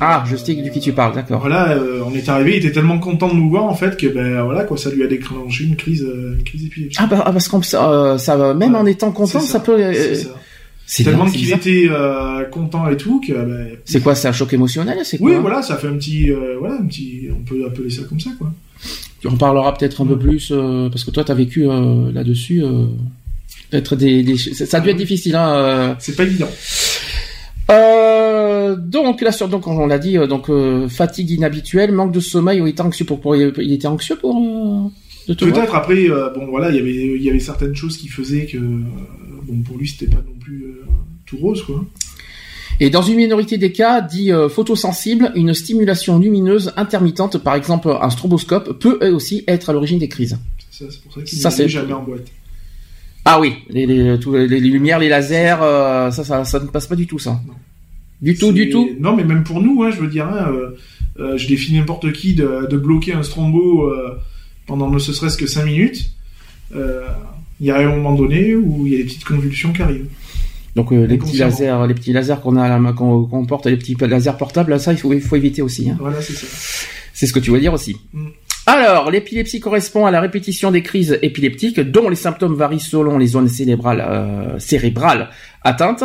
Ah, 0.00 0.24
je 0.26 0.36
sais 0.36 0.54
de 0.54 0.68
qui 0.70 0.80
tu 0.80 0.92
parles, 0.92 1.14
d'accord. 1.14 1.40
Voilà, 1.40 1.72
euh, 1.72 2.00
on 2.04 2.14
est 2.14 2.28
arrivé, 2.28 2.56
il 2.56 2.56
était 2.56 2.72
tellement 2.72 2.98
content 2.98 3.28
de 3.28 3.34
nous 3.34 3.50
voir 3.50 3.64
en 3.64 3.74
fait 3.74 3.96
que 3.96 4.06
ben 4.06 4.42
voilà 4.42 4.64
quoi, 4.64 4.76
ça 4.76 4.90
lui 4.90 5.02
a 5.04 5.06
déclenché 5.06 5.64
une 5.64 5.76
crise, 5.76 6.02
une 6.02 6.42
crise 6.42 6.64
épileptique. 6.64 6.98
Ah, 7.00 7.06
bah, 7.06 7.22
ah, 7.24 7.32
parce 7.32 7.46
qu'on 7.46 7.62
ça, 7.62 8.54
même 8.54 8.72
Ouais, 8.72 8.78
en 8.78 8.86
étant 8.86 9.12
content, 9.12 9.40
ça, 9.40 9.60
peut. 9.60 9.78
c'est 9.92 10.14
ça. 10.16 10.30
C'est 10.86 11.04
Tellement 11.04 11.26
qu'il 11.30 11.50
était 11.52 11.86
euh, 11.88 12.44
content 12.44 12.88
et 12.90 12.96
tout 12.96 13.20
que 13.26 13.32
ben, 13.32 13.68
C'est 13.84 14.02
quoi, 14.02 14.14
c'est 14.14 14.28
un 14.28 14.32
choc 14.32 14.52
émotionnel, 14.52 14.98
c'est 15.04 15.18
quoi 15.18 15.30
oui 15.30 15.36
voilà, 15.40 15.62
ça 15.62 15.76
fait 15.76 15.88
un 15.88 15.94
petit 15.94 16.30
euh, 16.30 16.56
voilà 16.58 16.76
un 16.76 16.86
petit, 16.86 17.28
on 17.30 17.42
peut 17.44 17.64
appeler 17.66 17.88
ça 17.90 18.02
comme 18.08 18.20
ça 18.20 18.30
quoi. 18.38 18.52
On 19.24 19.36
parlera 19.36 19.72
peut-être 19.74 20.02
un 20.02 20.06
peu 20.06 20.18
plus 20.18 20.50
euh, 20.50 20.88
parce 20.90 21.04
que 21.04 21.12
toi, 21.12 21.22
t'as 21.22 21.34
vécu 21.34 21.64
là-dessus. 22.12 22.62
Euh, 22.64 22.86
être 23.72 23.94
des, 23.96 24.22
des- 24.24 24.36
ça 24.36 24.76
a 24.76 24.80
dû 24.80 24.88
être 24.90 24.96
difficile. 24.96 25.36
Hein. 25.36 25.94
C'est 26.00 26.16
pas 26.16 26.24
évident. 26.24 26.48
Euh, 27.70 28.76
donc 28.76 29.20
là 29.22 29.30
sur 29.32 29.48
donc 29.48 29.66
on 29.68 29.86
l'a 29.86 29.98
dit 29.98 30.16
donc 30.28 30.50
euh, 30.50 30.88
fatigue 30.88 31.30
inhabituelle, 31.30 31.92
manque 31.92 32.12
de 32.12 32.20
sommeil 32.20 32.60
ou 32.60 32.66
état 32.66 32.84
anxieux 32.84 33.04
pour, 33.04 33.20
pour 33.20 33.36
il 33.36 33.72
était 33.72 33.86
anxieux 33.86 34.16
pour 34.16 34.36
euh, 34.36 34.88
Peut-être 35.34 35.76
après, 35.76 36.08
bon 36.34 36.46
voilà, 36.50 36.70
il 36.70 36.76
y 36.76 36.80
avait 36.80 37.16
il 37.16 37.22
y 37.22 37.30
avait 37.30 37.38
certaines 37.38 37.76
choses 37.76 37.96
qui 37.96 38.08
faisaient 38.08 38.46
que 38.46 38.58
bon 39.46 39.62
pour 39.62 39.78
lui 39.78 39.88
c'était 39.88 40.06
pas 40.06 40.22
non 40.26 40.34
plus 40.40 40.64
euh, 40.64 40.84
tout 41.26 41.36
rose 41.38 41.62
quoi. 41.62 41.84
Et 42.80 42.90
dans 42.90 43.02
une 43.02 43.16
minorité 43.16 43.58
des 43.58 43.70
cas, 43.70 44.00
dit 44.00 44.32
euh, 44.32 44.48
photosensible, 44.48 45.30
une 45.36 45.52
stimulation 45.54 46.18
lumineuse 46.18 46.72
intermittente, 46.76 47.38
par 47.38 47.54
exemple 47.54 47.94
un 48.00 48.10
stroboscope, 48.10 48.78
peut 48.80 48.98
elle 49.02 49.14
aussi 49.14 49.44
être 49.46 49.70
à 49.70 49.72
l'origine 49.72 49.98
des 49.98 50.08
crises. 50.08 50.38
C'est 50.70 50.84
ça, 50.86 50.90
c'est 50.90 51.02
pour 51.02 51.12
ça 51.12 51.22
qu'il 51.22 51.38
Ça, 51.38 51.66
jamais 51.68 51.92
en 51.92 52.02
boîte. 52.02 52.26
Ah 53.24 53.38
oui, 53.38 53.54
les, 53.68 53.86
les, 53.86 54.18
tous 54.18 54.32
les- 54.34 54.48
les 54.48 54.58
lumières, 54.58 54.98
les 54.98 55.08
lasers, 55.08 55.58
euh, 55.62 56.10
ça, 56.10 56.24
ça, 56.24 56.44
ça 56.44 56.58
ne 56.58 56.66
passe 56.66 56.86
pas 56.88 56.96
du 56.96 57.06
tout, 57.06 57.18
ça. 57.20 57.40
Non. 57.46 57.54
Du 58.20 58.34
tout, 58.36 58.52
du 58.52 58.68
tout. 58.70 58.90
Non, 58.98 59.14
mais 59.14 59.22
même 59.24 59.44
pour 59.44 59.60
nous, 59.60 59.82
hein, 59.82 59.90
je 59.92 60.00
veux 60.00 60.08
dire, 60.08 60.26
hein, 60.26 60.48
euh, 60.50 60.70
euh, 61.20 61.36
je 61.36 61.46
défie 61.46 61.74
n'importe 61.74 62.10
qui 62.12 62.34
de, 62.34 62.66
de 62.68 62.76
bloquer 62.76 63.12
un 63.12 63.22
strombo 63.22 63.84
euh, 63.90 64.18
pendant 64.66 64.90
ne 64.90 64.98
serait-ce 64.98 65.36
que 65.36 65.46
5 65.46 65.66
minutes. 65.66 66.10
Il 67.62 67.68
y 67.68 67.70
a 67.70 67.78
un 67.78 67.94
moment 67.94 68.12
donné 68.12 68.56
où 68.56 68.86
il 68.86 68.92
y 68.92 68.96
a 68.96 68.98
des 68.98 69.04
petites 69.04 69.24
convulsions 69.24 69.72
qui 69.72 69.82
arrivent. 69.82 70.08
Donc 70.74 70.92
euh, 70.92 71.06
les 71.06 71.16
petits 71.16 71.36
lasers, 71.36 71.86
les 71.86 71.94
petits 71.94 72.12
lasers 72.12 72.40
qu'on 72.42 72.56
a 72.56 72.64
à 72.64 72.68
la 72.68 72.80
main, 72.80 72.92
qu'on 72.92 73.46
porte, 73.46 73.66
les 73.66 73.76
petits 73.76 73.94
lasers 74.00 74.36
portables, 74.36 74.72
là, 74.72 74.80
ça, 74.80 74.92
il 74.92 74.98
faut, 74.98 75.12
il 75.12 75.20
faut 75.20 75.36
éviter 75.36 75.62
aussi. 75.62 75.88
Hein. 75.88 75.96
Voilà, 76.00 76.20
c'est 76.20 76.32
ça. 76.32 76.46
C'est 77.14 77.26
ce 77.26 77.32
que 77.32 77.38
tu 77.38 77.52
veux 77.52 77.60
dire 77.60 77.72
aussi. 77.72 77.98
Mm. 78.12 78.28
Alors, 78.66 79.10
l'épilepsie 79.10 79.60
correspond 79.60 80.06
à 80.06 80.10
la 80.10 80.20
répétition 80.20 80.72
des 80.72 80.82
crises 80.82 81.18
épileptiques 81.22 81.78
dont 81.80 82.08
les 82.08 82.16
symptômes 82.16 82.54
varient 82.54 82.80
selon 82.80 83.18
les 83.18 83.26
zones 83.28 83.48
cérébrales, 83.48 84.04
euh, 84.08 84.58
cérébrales 84.58 85.30
atteintes. 85.62 86.04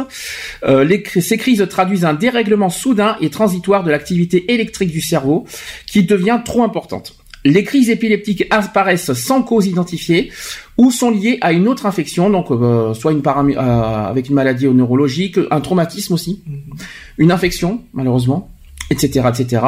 Euh, 0.64 0.84
les 0.84 1.04
ces 1.22 1.38
crises 1.38 1.66
traduisent 1.70 2.06
un 2.06 2.14
dérèglement 2.14 2.70
soudain 2.70 3.16
et 3.20 3.30
transitoire 3.30 3.84
de 3.84 3.90
l'activité 3.90 4.52
électrique 4.54 4.92
du 4.92 5.02
cerveau 5.02 5.46
qui 5.88 6.04
devient 6.04 6.40
trop 6.46 6.64
importante. 6.64 7.16
Les 7.48 7.64
crises 7.64 7.90
épileptiques 7.90 8.46
apparaissent 8.50 9.14
sans 9.14 9.42
cause 9.42 9.68
identifiée 9.68 10.32
ou 10.78 10.92
sont 10.92 11.12
liées 11.12 11.38
à 11.40 11.54
une 11.54 11.68
autre 11.70 11.86
infection, 11.86 12.30
donc 12.30 12.52
euh, 12.52 12.94
soit 12.94 13.14
une 13.14 13.22
euh, 13.26 13.60
avec 14.12 14.28
une 14.28 14.36
maladie 14.36 14.68
neurologique, 14.68 15.40
un 15.50 15.62
traumatisme 15.62 16.14
aussi, 16.14 16.44
Mhm. 16.46 16.78
une 17.20 17.32
infection 17.32 17.82
malheureusement, 17.94 18.50
etc., 18.90 19.26
etc. 19.30 19.64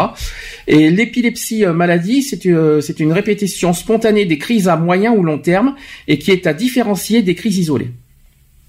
Et 0.68 0.92
l'épilepsie 0.92 1.64
euh, 1.66 1.72
maladie, 1.74 2.22
c'est 2.22 2.42
c'est 2.82 3.00
une 3.00 3.14
répétition 3.14 3.72
spontanée 3.72 4.26
des 4.26 4.38
crises 4.38 4.68
à 4.68 4.76
moyen 4.76 5.14
ou 5.14 5.24
long 5.24 5.40
terme 5.40 5.76
et 6.10 6.20
qui 6.20 6.32
est 6.32 6.48
à 6.48 6.54
différencier 6.54 7.22
des 7.22 7.36
crises 7.36 7.60
isolées. 7.60 7.92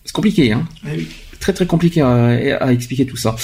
C'est 0.05 0.14
compliqué, 0.14 0.52
hein 0.52 0.64
Eh 0.87 0.99
oui. 0.99 1.09
Très 1.40 1.54
très 1.54 1.66
compliqué 1.66 2.02
à, 2.02 2.59
à 2.61 2.70
expliquer 2.70 3.06
tout 3.06 3.16
ça. 3.16 3.35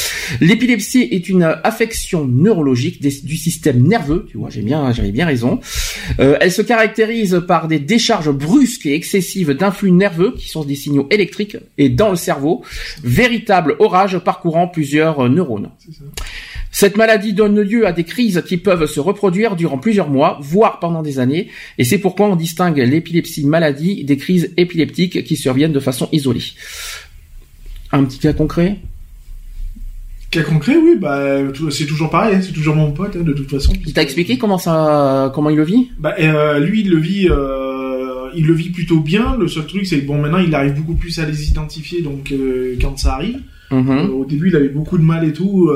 L'épilepsie 0.43 1.09
est 1.11 1.31
une 1.31 1.43
affection 1.65 2.27
neurologique 2.27 3.01
des- 3.01 3.23
du 3.23 3.37
système 3.37 3.83
nerveux. 3.89 4.27
Tu 4.31 4.37
vois, 4.37 4.51
j'ai 4.51 4.61
bien, 4.61 4.93
j'avais 4.93 5.13
bien 5.13 5.25
raison. 5.25 5.61
Euh, 6.21 6.37
elle 6.43 6.53
se 6.53 6.61
caractérise 6.61 7.41
par 7.49 7.69
des 7.69 7.79
décharges 7.79 8.31
brusques 8.31 8.85
et 8.85 8.93
excessives 8.95 9.53
d'influx 9.53 9.93
nerveux 9.93 10.35
qui 10.37 10.49
sont 10.49 10.63
des 10.63 10.75
signaux 10.75 11.09
électriques 11.11 11.57
et 11.79 11.89
dans 11.89 12.11
le 12.11 12.17
cerveau, 12.17 12.63
véritable 13.03 13.77
orage 13.79 14.19
parcourant 14.19 14.69
plusieurs 14.69 15.21
euh, 15.25 15.29
neurones. 15.31 15.71
Cette 16.71 16.99
maladie 16.99 17.33
donne 17.33 17.59
lieu 17.63 17.87
à 17.87 17.93
des 17.93 18.05
crises 18.05 18.43
qui 18.47 18.59
peuvent 18.59 18.85
se 18.85 19.01
reproduire 19.01 19.57
durant 19.57 19.79
plusieurs 19.79 20.11
mois, 20.11 20.39
voire 20.43 20.81
pendant 20.81 21.01
des 21.03 21.19
années, 21.19 21.49
et 21.79 21.85
c'est 21.85 21.97
pourquoi 21.97 22.27
on 22.29 22.37
distingue 22.37 22.77
l'épilepsie 22.77 23.47
maladie 23.47 24.05
des 24.05 24.19
crises 24.19 24.53
épileptiques 24.59 25.25
qui 25.25 25.37
surviennent 25.37 25.73
de 25.73 25.81
façon 25.81 26.11
isolée. 26.13 26.43
Un 27.93 28.05
petit 28.05 28.19
cas 28.19 28.33
concret? 28.33 28.79
Cas 30.31 30.43
concret, 30.43 30.77
oui, 30.77 30.97
bah, 31.01 31.39
c'est 31.71 31.87
toujours 31.87 32.11
pareil, 32.11 32.35
hein, 32.35 32.41
c'est 32.43 32.53
toujours 32.53 32.75
mon 32.75 32.91
pote, 32.91 33.17
hein, 33.17 33.23
de 33.23 33.33
toute 33.33 33.49
façon. 33.49 33.73
Il 33.87 33.93
t'a 33.93 34.03
expliqué 34.03 34.39
comment 34.39 34.59
ça, 34.59 35.31
comment 35.35 35.51
il 35.51 35.57
le 35.57 35.63
vit? 35.63 35.91
Bah, 35.99 36.15
euh, 36.19 36.59
lui, 36.59 36.81
il 36.81 36.91
le 36.91 36.99
vit, 36.99 37.29
euh, 37.31 38.29
il 38.35 38.45
le 38.45 38.53
vit 38.53 38.71
plutôt 38.71 38.99
bien. 38.99 39.37
Le 39.37 39.47
seul 39.47 39.67
truc, 39.67 39.87
c'est 39.87 40.01
que 40.01 40.07
bon, 40.07 40.21
maintenant, 40.21 40.39
il 40.39 40.53
arrive 40.55 40.75
beaucoup 40.75 40.97
plus 40.97 41.17
à 41.21 41.27
les 41.27 41.49
identifier, 41.49 42.03
donc 42.03 42.33
euh, 42.33 42.77
quand 42.81 42.99
ça 42.99 43.15
arrive. 43.15 43.41
Mhm. 43.71 44.11
Au 44.11 44.25
début, 44.25 44.49
il 44.49 44.57
avait 44.57 44.69
beaucoup 44.69 44.99
de 44.99 45.05
mal 45.05 45.25
et 45.25 45.33
tout, 45.33 45.71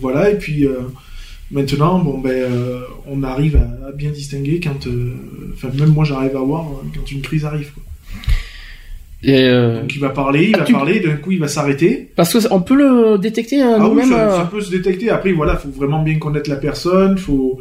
voilà. 0.00 0.30
Et 0.30 0.36
puis 0.38 0.66
maintenant, 1.50 1.98
bon, 1.98 2.18
ben, 2.18 2.50
on 3.06 3.22
arrive 3.24 3.56
à, 3.56 3.88
à 3.88 3.92
bien 3.92 4.10
distinguer 4.10 4.60
quand, 4.62 4.86
enfin, 5.54 5.70
même 5.76 5.90
moi, 5.92 6.04
j'arrive 6.04 6.36
à 6.36 6.40
voir 6.40 6.66
quand 6.94 7.10
une 7.10 7.20
crise 7.20 7.44
arrive. 7.44 7.72
Quoi. 7.72 7.82
Et, 9.26 9.44
euh, 9.48 9.80
Donc, 9.80 9.94
il 9.94 10.00
va 10.00 10.10
parler, 10.10 10.48
il 10.50 10.54
Ah, 10.54 10.58
va 10.58 10.64
tu- 10.64 10.72
parler, 10.72 11.00
d'un 11.00 11.16
coup, 11.16 11.32
il 11.32 11.38
va 11.40 11.48
s'arrêter. 11.48 12.10
Parce 12.16 12.32
que 12.32 12.52
on 12.52 12.60
peut 12.60 12.74
le 12.76 13.16
détecter 13.18 13.62
euh, 13.62 13.78
Ah 13.80 13.88
oui, 13.88 14.02
ça, 14.08 14.28
euh, 14.32 14.36
ça 14.38 14.44
peut 14.44 14.60
se 14.60 14.70
détecter. 14.70 15.08
Après, 15.10 15.32
voilà, 15.32 15.56
faut 15.56 15.70
vraiment 15.70 16.02
bien 16.02 16.18
connaître 16.18 16.50
la 16.50 16.56
personne. 16.56 17.16
Faut, 17.16 17.58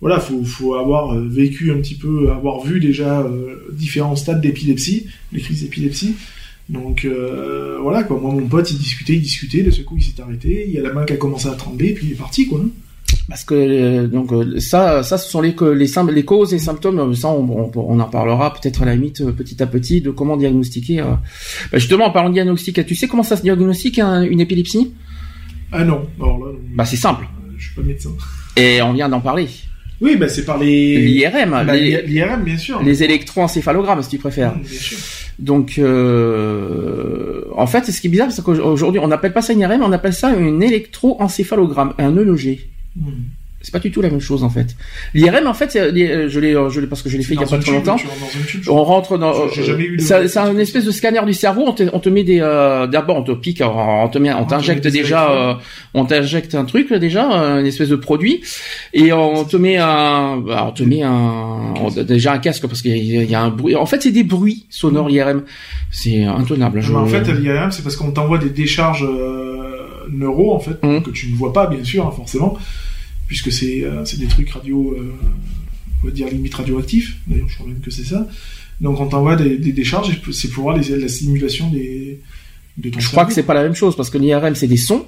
voilà, 0.00 0.20
faut, 0.20 0.44
faut 0.44 0.74
avoir 0.74 1.14
euh, 1.14 1.26
vécu 1.28 1.70
un 1.72 1.76
petit 1.76 1.94
peu, 1.94 2.30
avoir 2.30 2.60
vu 2.62 2.80
déjà 2.80 3.20
euh, 3.20 3.54
différents 3.72 4.16
stades 4.16 4.40
d'épilepsie, 4.40 5.06
les 5.32 5.40
crises 5.40 5.62
d'épilepsie. 5.62 6.14
Donc 6.68 7.04
euh, 7.04 7.78
voilà 7.82 8.04
quoi. 8.04 8.18
Moi, 8.20 8.32
mon 8.32 8.46
pote, 8.46 8.70
il 8.70 8.78
discutait, 8.78 9.14
il 9.14 9.22
discutait. 9.22 9.62
De 9.62 9.70
ce 9.70 9.82
coup, 9.82 9.96
il 9.96 10.02
s'est 10.02 10.20
arrêté. 10.22 10.64
Il 10.68 10.72
y 10.72 10.78
a 10.78 10.82
la 10.82 10.92
main 10.92 11.04
qui 11.04 11.12
a 11.14 11.16
commencé 11.16 11.48
à 11.48 11.52
trembler, 11.52 11.94
puis 11.94 12.06
il 12.08 12.12
est 12.12 12.16
parti 12.16 12.46
quoi. 12.46 12.60
Parce 13.30 13.44
que 13.44 13.54
euh, 13.54 14.06
donc 14.06 14.30
euh, 14.32 14.58
ça, 14.60 15.02
ça, 15.02 15.16
ce 15.16 15.30
sont 15.30 15.40
les 15.40 15.54
causes 15.54 16.52
et 16.52 16.58
symptômes. 16.58 17.14
Ça, 17.14 17.28
on, 17.28 17.48
on, 17.48 17.70
on 17.74 18.00
en 18.00 18.04
parlera 18.08 18.52
peut-être 18.52 18.82
à 18.82 18.84
la 18.86 18.94
limite 18.96 19.22
euh, 19.22 19.32
petit 19.32 19.62
à 19.62 19.66
petit 19.66 20.00
de 20.02 20.10
comment 20.10 20.36
diagnostiquer. 20.36 20.96
Bah, 21.00 21.78
justement, 21.78 22.06
en 22.06 22.10
parlant 22.10 22.28
de 22.28 22.34
diagnostic, 22.34 22.84
tu 22.84 22.94
sais 22.94 23.06
comment 23.08 23.22
ça 23.22 23.36
se 23.36 23.42
diagnostique 23.42 23.98
un- 24.00 24.22
une 24.22 24.40
épilepsie? 24.40 24.92
Ah 25.72 25.84
non, 25.84 26.02
alors 26.20 26.38
là, 26.40 26.46
non. 26.52 26.58
Bah, 26.74 26.84
c'est 26.84 26.96
simple. 26.96 27.24
Je 27.56 27.66
suis 27.66 27.74
pas 27.76 27.82
médecin. 27.82 28.10
Et 28.56 28.82
on 28.82 28.92
vient 28.92 29.08
d'en 29.08 29.20
parler. 29.20 29.46
Oui, 30.02 30.16
bah 30.16 30.28
c'est 30.30 30.46
par 30.46 30.56
les 30.58 30.96
L'IRM, 30.96 31.50
bah, 31.50 31.76
l'IRM 31.76 32.42
bien 32.42 32.56
sûr. 32.56 32.82
les 32.82 33.02
électroencéphalogrammes, 33.04 34.02
si 34.02 34.08
tu 34.08 34.18
préfères. 34.18 34.56
Mmh, 34.56 34.62
bien 34.62 34.78
sûr. 34.80 34.98
Donc, 35.38 35.74
euh, 35.78 37.42
en 37.54 37.66
fait, 37.66 37.84
ce 37.90 38.00
qui 38.00 38.06
est 38.06 38.10
bizarre, 38.10 38.32
c'est 38.32 38.42
qu'aujourd'hui, 38.42 39.00
on 39.00 39.08
n'appelle 39.08 39.32
pas 39.32 39.42
ça 39.42 39.52
une 39.52 39.60
IRM, 39.60 39.82
on 39.82 39.92
appelle 39.92 40.14
ça 40.14 40.30
une 40.34 40.62
électroencéphalogramme, 40.62 41.92
un 41.98 42.16
EEG. 42.16 42.60
Mmh. 42.96 43.10
C'est 43.62 43.72
pas 43.72 43.78
du 43.78 43.90
tout 43.90 44.00
la 44.00 44.08
même 44.08 44.20
chose 44.20 44.42
en 44.42 44.48
fait. 44.48 44.74
L'IRM 45.12 45.46
en 45.46 45.52
fait, 45.52 45.74
les- 45.74 46.30
je 46.30 46.40
l'ai, 46.40 46.54
je 46.70 46.80
l'ai 46.80 46.86
parce 46.86 47.02
que 47.02 47.10
je 47.10 47.18
l'ai 47.18 47.22
fait 47.22 47.34
il 47.34 47.40
y 47.40 47.44
a 47.44 47.46
pas 47.46 47.58
trop 47.58 47.72
longtemps. 47.72 47.98
je 47.98 48.70
On 48.70 48.82
rentre 48.84 49.18
dans. 49.18 49.50
J'ai 49.50 49.64
jamais 49.64 49.84
eu 49.84 49.96
de- 49.98 50.02
C'est 50.02 50.38
un 50.38 50.56
espèce 50.56 50.86
de 50.86 50.90
scanner 50.90 51.20
du 51.26 51.34
cerveau. 51.34 51.64
On 51.66 51.72
te, 51.74 51.82
on 51.92 52.00
te 52.00 52.08
met 52.08 52.24
des. 52.24 52.40
euh, 52.40 52.86
D'abord, 52.86 53.18
on 53.18 53.22
te 53.22 53.32
pique, 53.32 53.62
on 53.62 54.08
te 54.08 54.16
met, 54.16 54.32
on 54.32 54.44
te 54.46 54.48
t'injecte 54.48 54.86
déjà, 54.88 55.30
euh, 55.30 55.54
on 55.92 56.06
t'injecte 56.06 56.54
un 56.54 56.64
truc 56.64 56.90
déjà, 56.94 57.30
euh, 57.38 57.60
une 57.60 57.66
espèce 57.66 57.90
de 57.90 57.96
produit, 57.96 58.40
et 58.94 59.12
on 59.12 59.44
te 59.44 59.58
met 59.58 59.76
un, 59.76 60.38
bah, 60.38 60.64
on 60.70 60.72
te 60.72 60.82
met 60.82 61.02
un, 61.02 61.74
déjà 62.08 62.32
un 62.32 62.38
casque 62.38 62.66
parce 62.66 62.80
qu'il 62.80 62.96
y, 62.96 63.18
a- 63.18 63.22
il 63.24 63.30
y 63.30 63.34
a 63.34 63.42
un 63.42 63.50
bruit. 63.50 63.76
En 63.76 63.84
fait, 63.84 64.00
c'est 64.02 64.10
des 64.10 64.24
bruits 64.24 64.64
sonores 64.70 65.10
IRM. 65.10 65.42
C'est 65.90 66.24
intenable. 66.24 66.78
Ah, 66.82 66.86
Je- 66.86 66.94
en 66.94 67.04
fait, 67.04 67.28
l'IRM, 67.30 67.70
c'est 67.72 67.82
parce 67.82 67.96
qu'on 67.96 68.10
t'envoie 68.12 68.38
des 68.38 68.48
décharges 68.48 69.04
euh, 69.04 69.49
neuro, 70.12 70.54
en 70.54 70.60
fait, 70.60 70.82
Mhm. 70.82 71.02
que 71.02 71.10
tu 71.10 71.30
ne 71.30 71.36
vois 71.36 71.52
pas, 71.52 71.66
bien 71.66 71.82
sûr, 71.84 72.06
hein, 72.06 72.12
forcément, 72.14 72.56
puisque 73.26 73.50
c'est 73.52 73.84
euh, 73.84 74.04
c'est 74.04 74.18
des 74.18 74.26
trucs 74.26 74.50
radio, 74.50 74.94
euh, 74.98 75.12
on 76.02 76.06
va 76.06 76.12
dire 76.12 76.28
limite 76.28 76.54
radioactifs. 76.54 77.16
D'ailleurs, 77.26 77.48
je 77.48 77.54
crois 77.56 77.66
même 77.68 77.80
que 77.80 77.90
c'est 77.90 78.04
ça. 78.04 78.26
Donc, 78.80 78.98
on 79.00 79.06
t'envoie 79.06 79.36
des, 79.36 79.58
des 79.58 79.72
décharges, 79.72 80.10
et 80.10 80.32
c'est 80.32 80.48
pour 80.50 80.64
voir 80.64 80.76
les, 80.76 80.96
la 80.96 81.08
simulation 81.08 81.68
des, 81.70 82.20
de 82.78 82.88
ton 82.90 82.98
je 83.00 83.08
crois 83.08 83.24
que 83.26 83.32
c'est 83.32 83.42
pas 83.42 83.54
la 83.54 83.62
même 83.62 83.74
chose 83.74 83.94
parce 83.96 84.08
que 84.10 84.16
l'IRM 84.18 84.54
c'est 84.54 84.66
des 84.68 84.78
sons 84.78 85.04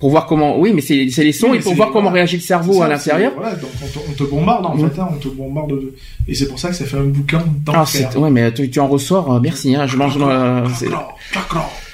pour 0.00 0.10
voir 0.10 0.26
comment. 0.26 0.58
Oui, 0.58 0.72
mais 0.74 0.80
c'est 0.80 1.04
les 1.04 1.30
sons 1.32 1.50
Oui, 1.52 1.58
et 1.58 1.60
pour 1.60 1.74
voir 1.76 1.90
comment 1.92 2.10
voilà. 2.10 2.14
réagit 2.24 2.36
le 2.38 2.42
cerveau 2.42 2.72
ça, 2.78 2.86
à 2.86 2.88
l'intérieur. 2.88 3.32
Voilà, 3.36 3.54
donc 3.54 3.70
on 3.80 3.86
te, 3.86 3.98
on 4.10 4.12
te 4.14 4.24
bombarde, 4.24 4.66
en 4.66 4.74
Mhm. 4.74 4.90
fait, 4.90 5.00
hein, 5.00 5.08
on 5.12 5.16
te 5.18 5.28
bombarde. 5.28 5.70
De... 5.70 5.94
Et 6.26 6.34
c'est 6.34 6.48
pour 6.48 6.58
ça 6.58 6.70
que 6.70 6.74
ça 6.74 6.84
fait 6.84 6.96
un 6.96 7.04
bouquin 7.04 7.44
Ah, 7.46 7.50
d'enfer. 7.72 8.10
c'est- 8.12 8.18
ouais, 8.18 8.30
mais 8.30 8.52
tu, 8.52 8.68
tu 8.68 8.80
en 8.80 8.88
ressors. 8.88 9.32
euh, 9.32 9.38
merci. 9.40 9.76
Hein, 9.76 9.86
je 9.86 9.96
mange. 9.96 10.16
euh, 10.20 10.66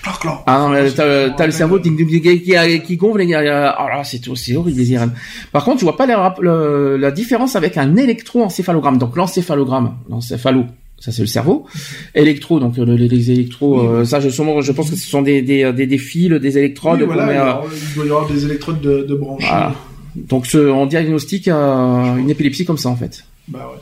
Ah, 0.08 0.42
Ah 0.46 0.58
non, 0.60 0.68
mais 0.70 0.90
t'as 0.90 1.46
le 1.46 1.52
cerveau 1.52 1.78
qui, 1.78 1.94
qui, 1.96 2.20
qui, 2.20 2.80
qui 2.82 2.96
gonfle. 2.96 3.20
et, 3.22 3.34
euh, 3.34 3.70
Oh 3.78 3.88
là, 3.88 4.02
c'est 4.04 4.20
c'est 4.34 4.56
horrible 4.56 4.78
les 4.78 4.92
IRM. 4.92 5.12
Par 5.52 5.64
contre, 5.64 5.78
je 5.80 5.84
vois 5.84 5.96
pas 5.96 6.06
la, 6.06 7.10
différence 7.10 7.56
avec 7.56 7.76
un 7.76 7.96
électroencéphalogramme. 7.96 8.98
Donc 8.98 9.16
l'encéphalogramme, 9.16 9.94
l'encéphalo, 10.08 10.64
ça 10.98 11.12
c'est 11.12 11.22
le 11.22 11.26
cerveau. 11.28 11.66
Électro, 12.14 12.58
donc 12.60 12.78
euh, 12.78 12.84
les, 12.84 13.08
les 13.08 13.30
électros, 13.30 13.80
Oui. 13.80 13.86
euh, 13.88 14.04
ça 14.04 14.20
je, 14.20 14.28
pense 14.72 14.90
que 14.90 14.96
ce 14.96 15.06
sont 15.08 15.22
des, 15.22 15.42
des, 15.42 15.72
des, 15.72 15.86
des 15.86 15.98
fils, 15.98 16.30
des 16.30 16.58
électrodes. 16.58 17.00
Oui, 17.00 17.06
qu'on 17.06 17.14
voilà, 17.14 17.26
met, 17.26 17.32
il, 17.34 17.36
doit 17.36 17.44
y 17.46 17.48
avoir- 17.50 17.64
il 17.72 17.94
doit 17.94 18.04
y 18.04 18.08
avoir 18.08 18.26
des 18.28 18.44
électrodes 18.44 18.80
de, 18.80 19.02
de 19.04 19.14
branchés. 19.14 19.46
Voilà. 19.48 19.74
donc 20.16 20.46
ce, 20.46 20.58
on 20.58 20.86
diagnostique 20.86 21.48
euh, 21.48 22.16
une 22.16 22.30
épilepsie 22.30 22.64
comme 22.64 22.78
ça 22.78 22.88
en 22.88 22.96
fait. 22.96 23.24
Bah 23.48 23.70
ouais. 23.72 23.78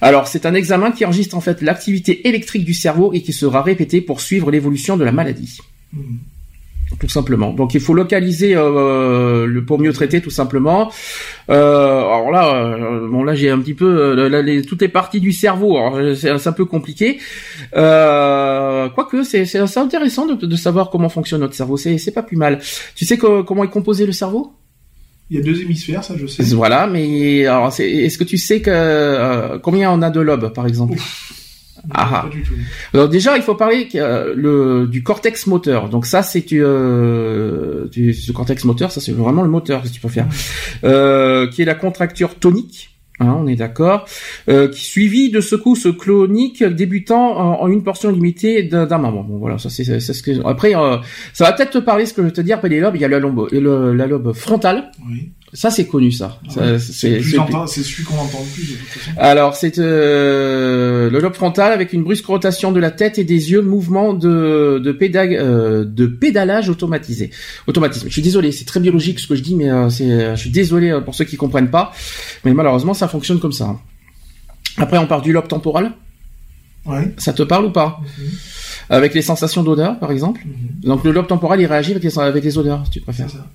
Alors, 0.00 0.28
c'est 0.28 0.46
un 0.46 0.54
examen 0.54 0.92
qui 0.92 1.04
enregistre 1.04 1.36
en 1.36 1.40
fait 1.40 1.60
l'activité 1.62 2.28
électrique 2.28 2.64
du 2.64 2.74
cerveau 2.74 3.12
et 3.12 3.22
qui 3.22 3.32
sera 3.32 3.62
répété 3.62 4.00
pour 4.00 4.20
suivre 4.20 4.50
l'évolution 4.50 4.96
de 4.96 5.04
la 5.04 5.12
maladie. 5.12 5.58
Mhm. 5.92 6.18
Tout 6.98 7.08
simplement. 7.08 7.52
Donc, 7.52 7.74
il 7.74 7.80
faut 7.80 7.92
localiser 7.92 8.56
euh, 8.56 9.44
le 9.44 9.64
pour 9.64 9.78
mieux 9.78 9.92
traiter, 9.92 10.22
tout 10.22 10.30
simplement. 10.30 10.90
Euh, 11.50 11.98
alors 11.98 12.30
là, 12.30 12.54
euh, 12.54 13.06
bon 13.06 13.24
là, 13.24 13.34
j'ai 13.34 13.50
un 13.50 13.58
petit 13.58 13.74
peu 13.74 13.84
euh, 13.84 14.28
là, 14.30 14.40
les, 14.40 14.62
toutes 14.62 14.80
les 14.80 14.88
parties 14.88 15.20
du 15.20 15.32
cerveau. 15.32 15.76
Alors, 15.76 16.16
c'est 16.16 16.46
un 16.46 16.52
peu 16.52 16.64
compliqué. 16.64 17.18
Euh, 17.76 18.88
Quoique, 18.88 19.22
c'est 19.22 19.76
intéressant 19.76 20.24
de, 20.26 20.46
de 20.46 20.56
savoir 20.56 20.88
comment 20.88 21.10
fonctionne 21.10 21.42
notre 21.42 21.54
cerveau. 21.54 21.76
C'est 21.76 21.98
c'est 21.98 22.12
pas 22.12 22.22
plus 22.22 22.38
mal. 22.38 22.58
Tu 22.94 23.04
sais 23.04 23.18
que, 23.18 23.42
comment 23.42 23.64
est 23.64 23.70
composé 23.70 24.06
le 24.06 24.12
cerveau? 24.12 24.54
Il 25.30 25.36
y 25.36 25.40
a 25.40 25.42
deux 25.42 25.60
hémisphères, 25.60 26.02
ça 26.02 26.14
je 26.16 26.26
sais. 26.26 26.42
Voilà, 26.54 26.86
mais 26.86 27.46
alors, 27.46 27.68
est-ce 27.78 28.16
que 28.16 28.24
tu 28.24 28.38
sais 28.38 28.62
que 28.62 28.70
euh, 28.72 29.58
combien 29.58 29.92
on 29.92 30.00
a 30.00 30.10
de 30.10 30.20
lobes, 30.20 30.52
par 30.54 30.66
exemple? 30.66 30.98
Ah, 31.90 32.10
ah. 32.12 32.22
Pas 32.22 32.28
du 32.28 32.42
tout. 32.42 32.54
Alors 32.92 33.08
déjà, 33.08 33.36
il 33.36 33.42
faut 33.42 33.54
parler 33.54 33.88
euh, 33.94 34.34
le, 34.36 34.86
du 34.86 35.02
cortex 35.02 35.46
moteur. 35.46 35.88
Donc 35.88 36.06
ça, 36.06 36.22
c'est 36.22 36.44
euh, 36.52 37.88
du, 37.88 38.14
cortex 38.34 38.64
moteur. 38.64 38.92
Ça, 38.92 39.00
c'est 39.00 39.12
vraiment 39.12 39.42
le 39.42 39.48
moteur 39.48 39.82
que 39.82 39.88
tu 39.88 40.00
peux 40.00 40.08
faire, 40.08 40.26
euh, 40.84 41.48
qui 41.48 41.62
est 41.62 41.64
la 41.64 41.74
contracture 41.74 42.34
tonique. 42.34 42.97
Hein, 43.20 43.36
on 43.36 43.46
est 43.46 43.56
d'accord. 43.56 44.06
Euh, 44.48 44.70
suivi 44.72 45.30
de 45.30 45.40
secousses 45.40 45.88
cloniques 45.98 46.62
débutant 46.62 47.60
en, 47.62 47.68
une 47.68 47.82
portion 47.82 48.10
limitée 48.10 48.62
d'un 48.62 48.86
membre. 48.98 49.24
Bon 49.24 49.38
voilà, 49.38 49.58
ça 49.58 49.70
c'est 49.70 49.84
ce. 49.84 50.46
Après, 50.46 50.76
euh, 50.76 50.98
ça 51.32 51.44
va 51.44 51.52
peut-être 51.52 51.72
te 51.72 51.78
parler 51.78 52.06
ce 52.06 52.14
que 52.14 52.22
je 52.22 52.26
vais 52.28 52.32
te 52.32 52.40
dire. 52.40 52.60
Lobes, 52.62 52.96
il 52.96 53.00
y 53.00 53.04
a 53.04 53.08
la 53.08 53.18
lobe, 53.18 53.48
le, 53.50 53.94
la 53.94 54.06
lobe 54.06 54.32
frontale. 54.32 54.92
Oui. 55.08 55.32
Ça 55.54 55.70
c'est 55.70 55.86
connu 55.86 56.12
ça. 56.12 56.38
Ah 56.58 56.78
c'est 56.78 57.10
celui 57.10 58.04
qu'on 58.04 58.18
entend 58.18 58.40
le 58.40 58.52
plus 58.52 58.70
de 58.70 58.76
toute 58.76 58.88
façon. 58.88 59.10
Alors 59.16 59.56
c'est 59.56 59.78
euh, 59.78 61.08
le 61.08 61.20
lobe 61.20 61.34
frontal 61.34 61.72
avec 61.72 61.94
une 61.94 62.02
brusque 62.02 62.26
rotation 62.26 62.70
de 62.70 62.78
la 62.78 62.90
tête 62.90 63.18
et 63.18 63.24
des 63.24 63.50
yeux, 63.50 63.62
mouvement 63.62 64.12
de 64.12 64.78
de, 64.84 64.98
euh, 65.02 65.84
de 65.86 66.06
pédalage 66.06 66.68
automatisé. 66.68 67.30
Automatisme. 67.66 68.08
Je 68.08 68.12
suis 68.12 68.22
désolé, 68.22 68.52
c'est 68.52 68.66
très 68.66 68.80
biologique 68.80 69.20
ce 69.20 69.26
que 69.26 69.34
je 69.34 69.42
dis, 69.42 69.54
mais 69.54 69.70
euh, 69.70 69.88
je 69.88 70.34
suis 70.36 70.50
désolé 70.50 70.98
pour 71.02 71.14
ceux 71.14 71.24
qui 71.24 71.36
comprennent 71.36 71.70
pas, 71.70 71.92
mais 72.44 72.52
malheureusement 72.52 72.92
ça 72.92 73.08
fonctionne 73.08 73.40
comme 73.40 73.52
ça. 73.52 73.76
Après 74.76 74.98
on 74.98 75.06
part 75.06 75.22
du 75.22 75.32
lobe 75.32 75.48
temporal. 75.48 75.92
Ouais. 76.84 77.14
Ça 77.18 77.32
te 77.32 77.42
parle 77.42 77.66
ou 77.66 77.70
pas? 77.70 78.00
Mhm. 78.00 78.28
Avec 78.90 79.14
les 79.14 79.20
sensations 79.20 79.62
d'odeur, 79.62 79.98
par 79.98 80.10
exemple. 80.10 80.40
Mhm. 80.44 80.80
Donc 80.88 81.04
le 81.04 81.12
lobe 81.12 81.26
temporal, 81.26 81.60
il 81.60 81.66
réagit 81.66 81.90
avec 81.92 82.02
les, 82.02 82.18
avec 82.18 82.44
les 82.44 82.56
odeurs, 82.56 82.84
si 82.86 82.92
tu 82.92 83.00
préfères. 83.00 83.28
Ça. 83.28 83.46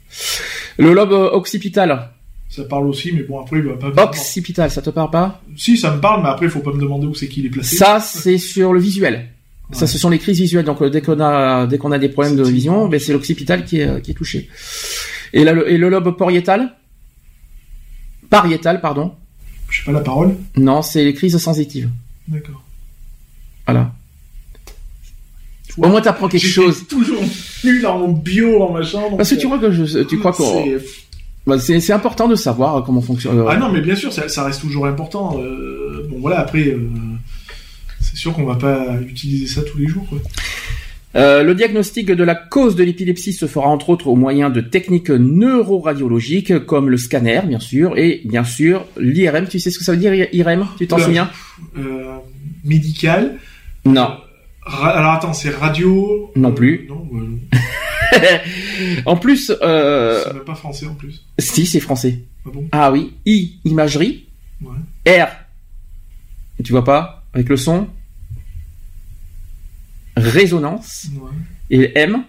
Le 0.77 0.93
lobe 0.93 1.11
occipital. 1.11 2.09
Ça 2.49 2.63
parle 2.65 2.87
aussi, 2.87 3.11
mais 3.11 3.23
bon, 3.23 3.39
après, 3.39 3.57
il 3.57 3.63
va 3.63 3.75
pas... 3.75 4.05
Occipital, 4.05 4.69
ça 4.69 4.81
te 4.81 4.91
parle 4.91 5.09
pas? 5.09 5.41
Si, 5.55 5.75
ça 5.75 5.95
me 5.95 5.99
parle, 5.99 6.21
mais 6.21 6.29
après, 6.29 6.45
il 6.45 6.51
faut 6.51 6.59
pas 6.59 6.71
me 6.71 6.79
demander 6.79 7.07
où 7.07 7.15
c'est 7.15 7.27
qu'il 7.27 7.45
est 7.45 7.49
placé. 7.49 7.75
Ça, 7.75 7.99
c'est 7.99 8.37
sur 8.37 8.73
le 8.73 8.79
visuel. 8.79 9.29
Ça, 9.71 9.87
ce 9.87 9.97
sont 9.97 10.09
les 10.09 10.19
crises 10.19 10.39
visuelles. 10.39 10.65
Donc, 10.65 10.81
euh, 10.81 10.89
dès 10.89 11.01
qu'on 11.01 11.19
a, 11.19 11.65
dès 11.65 11.79
qu'on 11.79 11.91
a 11.91 11.97
des 11.97 12.09
problèmes 12.09 12.35
de 12.35 12.43
vision, 12.43 12.87
ben, 12.87 12.99
c'est 12.99 13.13
l'occipital 13.13 13.65
qui 13.65 13.79
est, 13.79 13.87
euh, 13.87 13.99
qui 13.99 14.11
est 14.11 14.13
touché. 14.13 14.49
Et, 15.31 15.43
là, 15.43 15.53
le, 15.53 15.71
et 15.71 15.77
le 15.77 15.89
lobe 15.89 16.15
pariétal? 16.15 16.75
Pariétal, 18.29 18.81
pardon. 18.81 19.15
Je 19.69 19.79
sais 19.79 19.85
pas 19.85 19.91
la 19.91 20.01
parole. 20.01 20.35
Non, 20.55 20.83
c'est 20.83 21.03
les 21.03 21.15
crises 21.15 21.35
sensitives. 21.37 21.89
D'accord. 22.27 22.63
Voilà. 23.65 23.91
Au 25.77 25.87
moins, 25.87 26.01
t'apprends 26.01 26.27
quelque 26.27 26.45
chose. 26.45 26.85
toujours 26.87 27.23
nul 27.63 27.85
en 27.85 28.07
bio, 28.09 28.61
en 28.63 28.71
machin. 28.73 29.01
Parce 29.17 29.29
que 29.29 29.35
tu 29.35 29.45
crois 29.45 29.59
que 29.59 29.71
je, 29.71 29.99
tu 30.03 30.19
crois 30.19 30.31
qu'on... 30.33 30.65
Bah, 31.45 31.59
c'est 31.59 31.91
important 31.91 32.29
de 32.29 32.35
savoir 32.35 32.83
comment 32.85 33.01
fonctionne. 33.01 33.39
Euh, 33.39 33.45
ah 33.49 33.57
non, 33.57 33.69
mais 33.69 33.81
bien 33.81 33.95
sûr, 33.95 34.13
ça, 34.13 34.29
ça 34.29 34.45
reste 34.45 34.61
toujours 34.61 34.85
important. 34.85 35.37
Euh, 35.41 36.07
bon, 36.09 36.17
voilà, 36.21 36.39
après, 36.39 36.67
euh, 36.69 36.87
c'est 37.99 38.15
sûr 38.15 38.33
qu'on 38.33 38.45
va 38.45 38.55
pas 38.55 38.95
utiliser 39.01 39.47
ça 39.47 39.61
tous 39.61 39.77
les 39.77 39.87
jours. 39.87 40.05
Quoi. 40.07 40.19
Euh, 41.15 41.43
le 41.43 41.53
diagnostic 41.53 42.07
de 42.09 42.23
la 42.23 42.33
cause 42.33 42.75
de 42.75 42.83
l'épilepsie 42.83 43.33
se 43.33 43.45
fera 43.45 43.67
entre 43.67 43.89
autres 43.89 44.07
au 44.07 44.15
moyen 44.15 44.49
de 44.49 44.61
techniques 44.61 45.09
neuroradiologiques 45.09 46.65
comme 46.65 46.89
le 46.89 46.97
scanner, 46.97 47.41
bien 47.45 47.59
sûr, 47.59 47.97
et 47.97 48.21
bien 48.25 48.43
sûr 48.43 48.85
l'IRM. 48.97 49.47
Tu 49.47 49.59
sais 49.59 49.69
ce 49.69 49.77
que 49.77 49.83
ça 49.83 49.91
veut 49.91 49.97
dire, 49.97 50.13
IRM 50.13 50.65
Tu 50.77 50.87
t'en 50.87 50.97
souviens? 50.97 51.29
euh, 51.77 52.15
Médical? 52.63 53.35
Non 53.85 54.11
alors 54.65 55.11
attends, 55.11 55.33
c'est 55.33 55.49
radio? 55.49 56.31
Non 56.35 56.51
plus. 56.51 56.87
Non, 56.87 57.07
en 59.05 59.17
plus, 59.17 59.51
euh... 59.61 60.21
c'est 60.23 60.33
même 60.33 60.43
pas 60.43 60.55
français 60.55 60.85
en 60.85 60.93
plus. 60.93 61.25
Si, 61.39 61.65
c'est 61.65 61.79
français. 61.79 62.19
Ah 62.45 62.49
bon? 62.53 62.67
Ah 62.71 62.91
oui. 62.91 63.13
I, 63.25 63.59
imagerie. 63.65 64.25
Ouais. 64.61 65.21
R. 65.23 65.27
Tu 66.63 66.71
vois 66.71 66.83
pas? 66.83 67.23
Avec 67.33 67.49
le 67.49 67.57
son. 67.57 67.87
Résonance. 70.15 71.07
Ouais. 71.15 71.31
Et 71.69 71.97
M. 71.97 72.23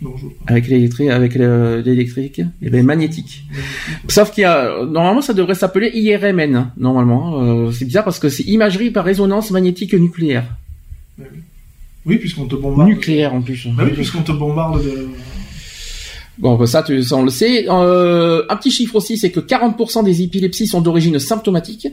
Non, 0.00 0.16
je 0.16 0.26
avec 0.46 0.68
l'électrique, 0.68 1.10
avec 1.10 1.34
l'électrique, 1.34 2.40
et 2.62 2.70
ben 2.70 2.86
magnétique. 2.86 3.44
Sauf 4.08 4.30
qu'il 4.30 4.42
y 4.42 4.44
a, 4.44 4.84
normalement, 4.84 5.22
ça 5.22 5.34
devrait 5.34 5.56
s'appeler 5.56 5.90
IRMN, 5.92 6.70
normalement. 6.76 7.42
Euh, 7.42 7.72
c'est 7.72 7.84
bizarre 7.84 8.04
parce 8.04 8.20
que 8.20 8.28
c'est 8.28 8.44
imagerie 8.44 8.92
par 8.92 9.04
résonance 9.04 9.50
magnétique 9.50 9.94
nucléaire. 9.94 10.44
Oui, 12.06 12.16
puisqu'on 12.16 12.46
te 12.46 12.54
bombarde. 12.54 12.88
Nucléaire 12.88 13.34
en 13.34 13.42
plus. 13.42 13.66
Bah 13.68 13.84
oui, 13.84 13.92
puisqu'on 13.92 14.22
te 14.22 14.32
bombarde 14.32 14.82
de. 14.82 15.08
Bon, 16.38 16.54
bah 16.54 16.66
ça, 16.66 16.84
tu, 16.84 17.02
ça, 17.02 17.16
on 17.16 17.24
le 17.24 17.30
sait. 17.30 17.66
Euh, 17.68 18.44
un 18.48 18.56
petit 18.56 18.70
chiffre 18.70 18.94
aussi, 18.94 19.18
c'est 19.18 19.30
que 19.30 19.40
40% 19.40 20.04
des 20.04 20.22
épilepsies 20.22 20.68
sont 20.68 20.80
d'origine 20.80 21.18
symptomatique 21.18 21.88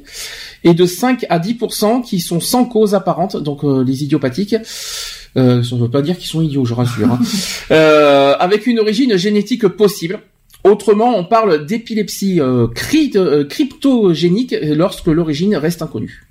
et 0.64 0.76
de 0.76 0.86
5 0.86 1.26
à 1.30 1.40
10% 1.40 2.04
qui 2.04 2.20
sont 2.20 2.40
sans 2.40 2.66
cause 2.66 2.94
apparente, 2.94 3.38
donc 3.38 3.64
euh, 3.64 3.84
les 3.84 4.04
idiopathiques. 4.04 4.56
Euh, 5.36 5.64
ça 5.64 5.76
ne 5.76 5.82
veut 5.82 5.90
pas 5.90 6.04
dire 6.04 6.18
qu'ils 6.18 6.30
sont 6.30 6.44
idiots, 6.44 6.64
je 6.64 6.76
rassure. 6.76 7.12
Hein. 7.12 7.20
euh, 7.72 8.36
avec 8.40 8.68
une 8.68 8.80
origine 8.80 9.18
génétique 9.18 9.68
possible. 9.68 10.20
Autrement, 10.64 11.18
on 11.18 11.26
parle 11.26 11.66
d'épilepsie 11.66 12.40
cryptogénique 12.74 14.56
lorsque 14.64 15.08
l'origine 15.08 15.56
reste 15.56 15.84
inconnue. 15.84 16.26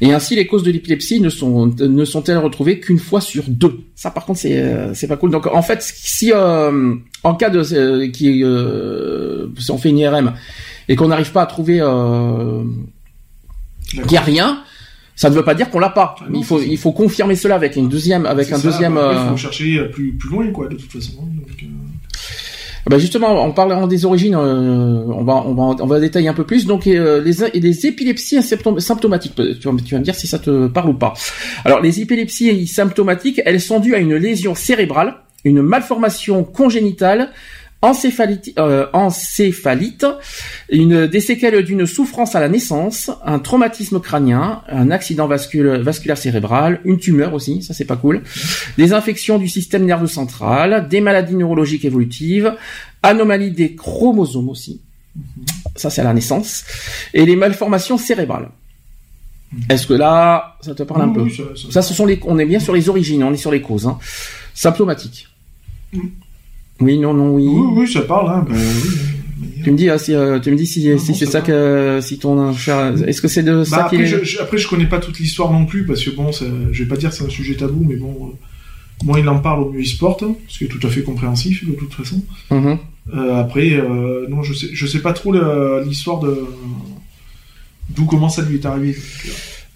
Et 0.00 0.12
ainsi, 0.12 0.36
les 0.36 0.46
causes 0.46 0.62
de 0.62 0.70
l'épilepsie 0.70 1.20
ne 1.20 1.28
sont 1.28 1.66
ne 1.66 2.04
sont-elles 2.04 2.38
retrouvées 2.38 2.80
qu'une 2.80 2.98
fois 2.98 3.20
sur 3.20 3.44
deux? 3.48 3.80
Ça, 3.94 4.10
par 4.10 4.24
contre, 4.24 4.40
c'est 4.40 4.58
euh, 4.58 4.94
c'est 4.94 5.06
pas 5.06 5.16
cool. 5.16 5.30
Donc, 5.30 5.46
en 5.46 5.62
fait, 5.62 5.82
si 5.82 6.32
euh, 6.32 6.94
en 7.22 7.34
cas 7.34 7.50
de 7.50 7.62
euh, 7.74 8.08
qui 8.10 8.44
si 9.58 9.70
on 9.70 9.78
fait 9.78 9.90
une 9.90 9.98
IRM 9.98 10.32
et 10.88 10.96
qu'on 10.96 11.08
n'arrive 11.08 11.32
pas 11.32 11.42
à 11.42 11.46
trouver 11.46 11.78
qu'il 13.90 14.06
n'y 14.10 14.16
a 14.16 14.22
rien, 14.22 14.62
ça 15.16 15.30
ne 15.30 15.34
veut 15.34 15.44
pas 15.44 15.54
dire 15.54 15.70
qu'on 15.70 15.78
l'a 15.78 15.90
pas. 15.90 16.16
Ah 16.20 16.24
il 16.34 16.44
faut 16.44 16.60
il 16.60 16.78
faut 16.78 16.92
confirmer 16.92 17.36
cela 17.36 17.54
avec 17.54 17.76
une 17.76 17.88
deuxième 17.88 18.26
avec 18.26 18.52
un 18.52 18.58
deuxième. 18.58 18.94
Bah, 18.94 19.24
il 19.26 19.30
faut 19.30 19.36
chercher 19.36 19.84
plus 19.92 20.12
plus 20.12 20.30
loin 20.30 20.50
quoi 20.50 20.68
de 20.68 20.76
toute 20.76 20.92
façon. 20.92 21.22
Donc, 21.22 21.64
bah 22.90 22.98
justement, 22.98 23.42
en 23.42 23.50
parlant 23.50 23.86
des 23.86 24.04
origines, 24.04 24.34
euh, 24.34 25.04
on, 25.06 25.24
va, 25.24 25.42
on, 25.46 25.54
va, 25.54 25.82
on 25.82 25.86
va 25.86 26.00
détailler 26.00 26.28
un 26.28 26.34
peu 26.34 26.44
plus. 26.44 26.66
Donc 26.66 26.86
euh, 26.86 27.22
les, 27.22 27.60
les 27.60 27.86
épilepsies 27.86 28.42
symptomatiques, 28.42 29.34
tu 29.34 29.42
vas, 29.42 29.76
tu 29.82 29.94
vas 29.94 29.98
me 29.98 30.04
dire 30.04 30.14
si 30.14 30.26
ça 30.26 30.38
te 30.38 30.66
parle 30.66 30.90
ou 30.90 30.94
pas. 30.94 31.14
Alors 31.64 31.80
les 31.80 32.00
épilepsies 32.00 32.66
symptomatiques, 32.66 33.40
elles 33.44 33.60
sont 33.60 33.80
dues 33.80 33.94
à 33.94 33.98
une 33.98 34.16
lésion 34.16 34.54
cérébrale, 34.54 35.14
une 35.44 35.62
malformation 35.62 36.44
congénitale, 36.44 37.30
encéphalite, 37.84 38.54
euh, 38.58 38.86
encéphalite 38.94 40.06
une, 40.70 41.06
des 41.06 41.20
séquelles 41.20 41.62
d'une 41.64 41.86
souffrance 41.86 42.34
à 42.34 42.40
la 42.40 42.48
naissance, 42.48 43.10
un 43.24 43.38
traumatisme 43.38 44.00
crânien, 44.00 44.62
un 44.68 44.90
accident 44.90 45.28
vasculaire 45.28 46.16
cérébral, 46.16 46.80
une 46.84 46.98
tumeur 46.98 47.34
aussi, 47.34 47.62
ça 47.62 47.74
c'est 47.74 47.84
pas 47.84 47.96
cool, 47.96 48.22
des 48.78 48.94
infections 48.94 49.38
du 49.38 49.48
système 49.48 49.84
nerveux 49.84 50.06
central, 50.06 50.88
des 50.88 51.02
maladies 51.02 51.36
neurologiques 51.36 51.84
évolutives, 51.84 52.54
anomalies 53.02 53.50
des 53.50 53.74
chromosomes 53.74 54.48
aussi, 54.48 54.80
ça 55.76 55.90
c'est 55.90 56.00
à 56.00 56.04
la 56.04 56.14
naissance, 56.14 56.64
et 57.12 57.26
les 57.26 57.36
malformations 57.36 57.98
cérébrales. 57.98 58.48
Est-ce 59.68 59.86
que 59.86 59.94
là, 59.94 60.56
ça 60.62 60.74
te 60.74 60.82
parle 60.82 61.02
un 61.02 61.10
peu 61.10 61.28
ça, 61.70 61.82
ce 61.82 61.94
sont 61.94 62.06
les, 62.06 62.18
on 62.24 62.38
est 62.38 62.46
bien 62.46 62.58
sur 62.58 62.72
les 62.72 62.88
origines, 62.88 63.22
on 63.22 63.32
est 63.32 63.36
sur 63.36 63.52
les 63.52 63.60
causes, 63.60 63.86
hein. 63.86 63.98
symptomatiques. 64.54 65.28
Oui, 66.80 66.98
non, 66.98 67.14
non, 67.14 67.34
oui. 67.34 67.46
Oui, 67.46 67.66
oui, 67.76 67.88
ça 67.92 68.02
parle, 68.02 68.30
hein. 68.30 68.46
Tu 69.62 69.72
me 69.72 69.76
dis, 69.76 69.88
ah, 69.88 69.98
si, 69.98 70.14
euh, 70.14 70.38
tu 70.40 70.50
me 70.50 70.56
dis 70.56 70.66
si, 70.66 70.98
si 70.98 71.14
c'est 71.14 71.26
ça 71.26 71.40
que, 71.40 71.98
si 72.02 72.18
ton 72.18 72.52
cher, 72.52 72.94
est-ce 73.06 73.22
que 73.22 73.28
c'est 73.28 73.42
de 73.42 73.58
bah, 73.58 73.64
ça 73.64 73.84
après, 73.84 74.04
je, 74.04 74.38
après, 74.40 74.58
je 74.58 74.68
connais 74.68 74.86
pas 74.86 74.98
toute 74.98 75.18
l'histoire 75.18 75.50
non 75.50 75.64
plus, 75.64 75.86
parce 75.86 76.04
que 76.04 76.10
bon, 76.10 76.30
je 76.32 76.82
vais 76.82 76.88
pas 76.88 76.96
dire 76.96 77.10
que 77.10 77.16
c'est 77.16 77.24
un 77.24 77.30
sujet 77.30 77.54
tabou, 77.54 77.82
mais 77.82 77.96
bon, 77.96 78.14
euh, 78.32 79.06
moins 79.06 79.18
il 79.18 79.28
en 79.28 79.38
parle, 79.38 79.62
au 79.62 79.72
mieux 79.72 79.80
il 79.80 79.86
se 79.86 79.96
porte, 79.96 80.22
hein, 80.22 80.36
ce 80.48 80.58
qui 80.58 80.64
est 80.64 80.68
tout 80.68 80.86
à 80.86 80.90
fait 80.90 81.02
compréhensif, 81.02 81.66
de 81.66 81.72
toute 81.72 81.94
façon. 81.94 82.22
Mm-hmm. 82.50 82.78
Euh, 83.14 83.40
après, 83.40 83.72
euh, 83.72 84.26
non, 84.28 84.42
je 84.42 84.52
sais, 84.52 84.68
je 84.72 84.86
sais 84.86 85.00
pas 85.00 85.14
trop 85.14 85.32
l'histoire 85.80 86.20
de, 86.20 86.44
d'où 87.88 88.04
comment 88.04 88.28
ça 88.28 88.42
lui 88.42 88.56
est 88.56 88.66
arrivé. 88.66 88.96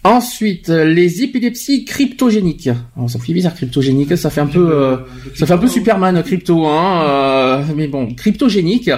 Ensuite, 0.04 0.68
les 0.68 1.24
épilepsies 1.24 1.84
cryptogéniques. 1.84 2.70
Alors, 2.96 3.10
ça 3.10 3.18
fait 3.18 3.32
bizarre 3.32 3.54
cryptogénique, 3.54 4.16
ça 4.16 4.30
fait 4.30 4.40
un 4.40 4.46
peu, 4.46 4.72
euh, 4.72 4.96
ça 5.34 5.44
fait 5.44 5.54
un 5.54 5.58
peu 5.58 5.66
Superman 5.66 6.22
crypto, 6.22 6.66
hein. 6.66 7.02
Euh, 7.02 7.62
mais 7.74 7.88
bon, 7.88 8.14
cryptogénique, 8.14 8.90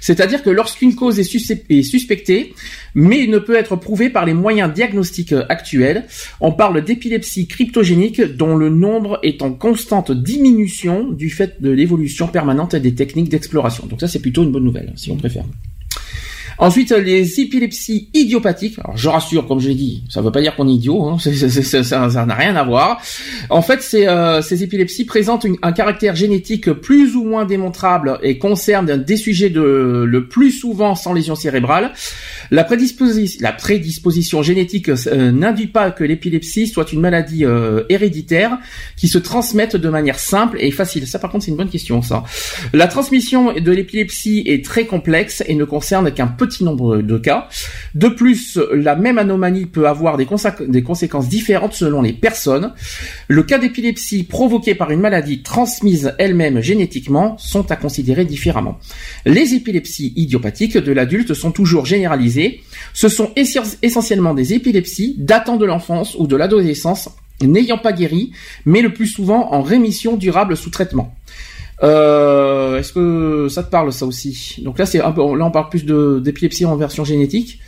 c'est-à-dire 0.00 0.44
que 0.44 0.50
lorsqu'une 0.50 0.94
cause 0.94 1.18
est, 1.18 1.82
suspectée, 1.82 2.54
mais 2.94 3.26
ne 3.26 3.38
peut 3.38 3.56
être 3.56 3.74
prouvée 3.74 4.10
par 4.10 4.26
les 4.26 4.32
moyens 4.32 4.72
diagnostiques 4.72 5.34
actuels, 5.48 6.04
on 6.40 6.52
parle 6.52 6.84
d'épilepsie 6.84 7.48
cryptogénique 7.48 8.22
dont 8.22 8.56
le 8.56 8.68
nombre 8.68 9.18
est 9.24 9.42
en 9.42 9.52
constante 9.52 10.12
diminution 10.12 11.10
du 11.10 11.30
fait 11.30 11.60
de 11.60 11.70
l'évolution 11.70 12.28
permanente 12.28 12.76
des 12.76 12.94
techniques 12.94 13.28
d'exploration. 13.28 13.86
Donc 13.86 14.00
ça, 14.00 14.06
c'est 14.06 14.20
plutôt 14.20 14.44
une 14.44 14.52
bonne 14.52 14.64
nouvelle, 14.64 14.92
si 14.94 15.10
on 15.10 15.16
préfère. 15.16 15.44
Ensuite, 16.58 16.92
les 16.92 17.40
épilepsies 17.40 18.08
idiopathiques. 18.14 18.78
Alors, 18.78 18.96
je 18.96 19.08
rassure, 19.08 19.46
comme 19.46 19.60
je 19.60 19.68
l'ai 19.68 19.74
dit, 19.74 20.04
ça 20.08 20.20
ne 20.20 20.26
veut 20.26 20.32
pas 20.32 20.40
dire 20.40 20.54
qu'on 20.54 20.68
est 20.68 20.72
idiot, 20.72 21.04
hein, 21.04 21.18
ça 21.18 22.26
n'a 22.26 22.34
rien 22.34 22.56
à 22.56 22.64
voir. 22.64 23.00
En 23.50 23.62
fait, 23.62 23.84
euh, 23.94 24.42
ces 24.42 24.62
épilepsies 24.62 25.04
présentent 25.04 25.46
un 25.62 25.72
caractère 25.72 26.14
génétique 26.14 26.70
plus 26.70 27.16
ou 27.16 27.24
moins 27.24 27.44
démontrable 27.44 28.18
et 28.22 28.38
concernent 28.38 28.96
des 28.96 29.16
sujets 29.16 29.50
de, 29.50 30.04
le 30.06 30.28
plus 30.28 30.52
souvent 30.52 30.94
sans 30.94 31.12
lésion 31.12 31.34
cérébrale. 31.34 31.92
La, 32.50 32.64
prédisposition, 32.64 34.42
génétique 34.42 34.88
euh, 34.88 35.32
n'induit 35.32 35.66
pas 35.66 35.90
que 35.90 36.04
l'épilepsie 36.04 36.66
soit 36.66 36.92
une 36.92 37.00
maladie 37.00 37.44
euh, 37.44 37.84
héréditaire 37.88 38.58
qui 38.96 39.08
se 39.08 39.18
transmette 39.18 39.76
de 39.76 39.88
manière 39.88 40.18
simple 40.18 40.58
et 40.60 40.70
facile. 40.70 41.06
Ça, 41.06 41.18
par 41.18 41.30
contre, 41.30 41.44
c'est 41.44 41.50
une 41.50 41.56
bonne 41.56 41.70
question, 41.70 42.02
ça. 42.02 42.22
La 42.72 42.86
transmission 42.86 43.52
de 43.52 43.72
l'épilepsie 43.72 44.44
est 44.46 44.64
très 44.64 44.86
complexe 44.86 45.42
et 45.46 45.54
ne 45.54 45.64
concerne 45.64 46.12
qu'un 46.12 46.26
petit 46.26 46.43
nombre 46.60 46.98
de 46.98 47.18
cas. 47.18 47.48
De 47.94 48.08
plus, 48.08 48.58
la 48.72 48.96
même 48.96 49.18
anomalie 49.18 49.66
peut 49.66 49.88
avoir 49.88 50.16
des, 50.16 50.26
des 50.68 50.82
conséquences 50.82 51.28
différentes 51.28 51.74
selon 51.74 52.02
les 52.02 52.12
personnes. 52.12 52.72
Le 53.28 53.42
cas 53.42 53.58
d'épilepsie 53.58 54.24
provoqué 54.24 54.74
par 54.74 54.90
une 54.90 55.00
maladie 55.00 55.42
transmise 55.42 56.14
elle-même 56.18 56.60
génétiquement 56.60 57.36
sont 57.38 57.70
à 57.70 57.76
considérer 57.76 58.24
différemment. 58.24 58.78
Les 59.26 59.54
épilepsies 59.54 60.12
idiopathiques 60.16 60.78
de 60.78 60.92
l'adulte 60.92 61.34
sont 61.34 61.52
toujours 61.52 61.86
généralisées. 61.86 62.62
Ce 62.92 63.08
sont 63.08 63.32
essentiellement 63.82 64.34
des 64.34 64.54
épilepsies 64.54 65.16
datant 65.18 65.56
de 65.56 65.64
l'enfance 65.64 66.14
ou 66.18 66.26
de 66.26 66.36
l'adolescence 66.36 67.10
n'ayant 67.42 67.78
pas 67.78 67.92
guéri, 67.92 68.32
mais 68.64 68.82
le 68.82 68.92
plus 68.92 69.06
souvent 69.06 69.52
en 69.52 69.62
rémission 69.62 70.16
durable 70.16 70.56
sous 70.56 70.70
traitement. 70.70 71.14
Euh, 71.82 72.78
est-ce 72.78 72.92
que 72.92 73.48
ça 73.48 73.62
te 73.62 73.70
parle 73.70 73.92
ça 73.92 74.06
aussi? 74.06 74.60
Donc 74.64 74.78
là 74.78 74.86
c'est 74.86 75.00
un 75.00 75.12
peu, 75.12 75.20
là 75.36 75.44
on 75.44 75.50
parle 75.50 75.68
plus 75.68 75.84
d'épilepsie 75.84 76.64
en 76.64 76.76
version 76.76 77.04
génétique. 77.04 77.58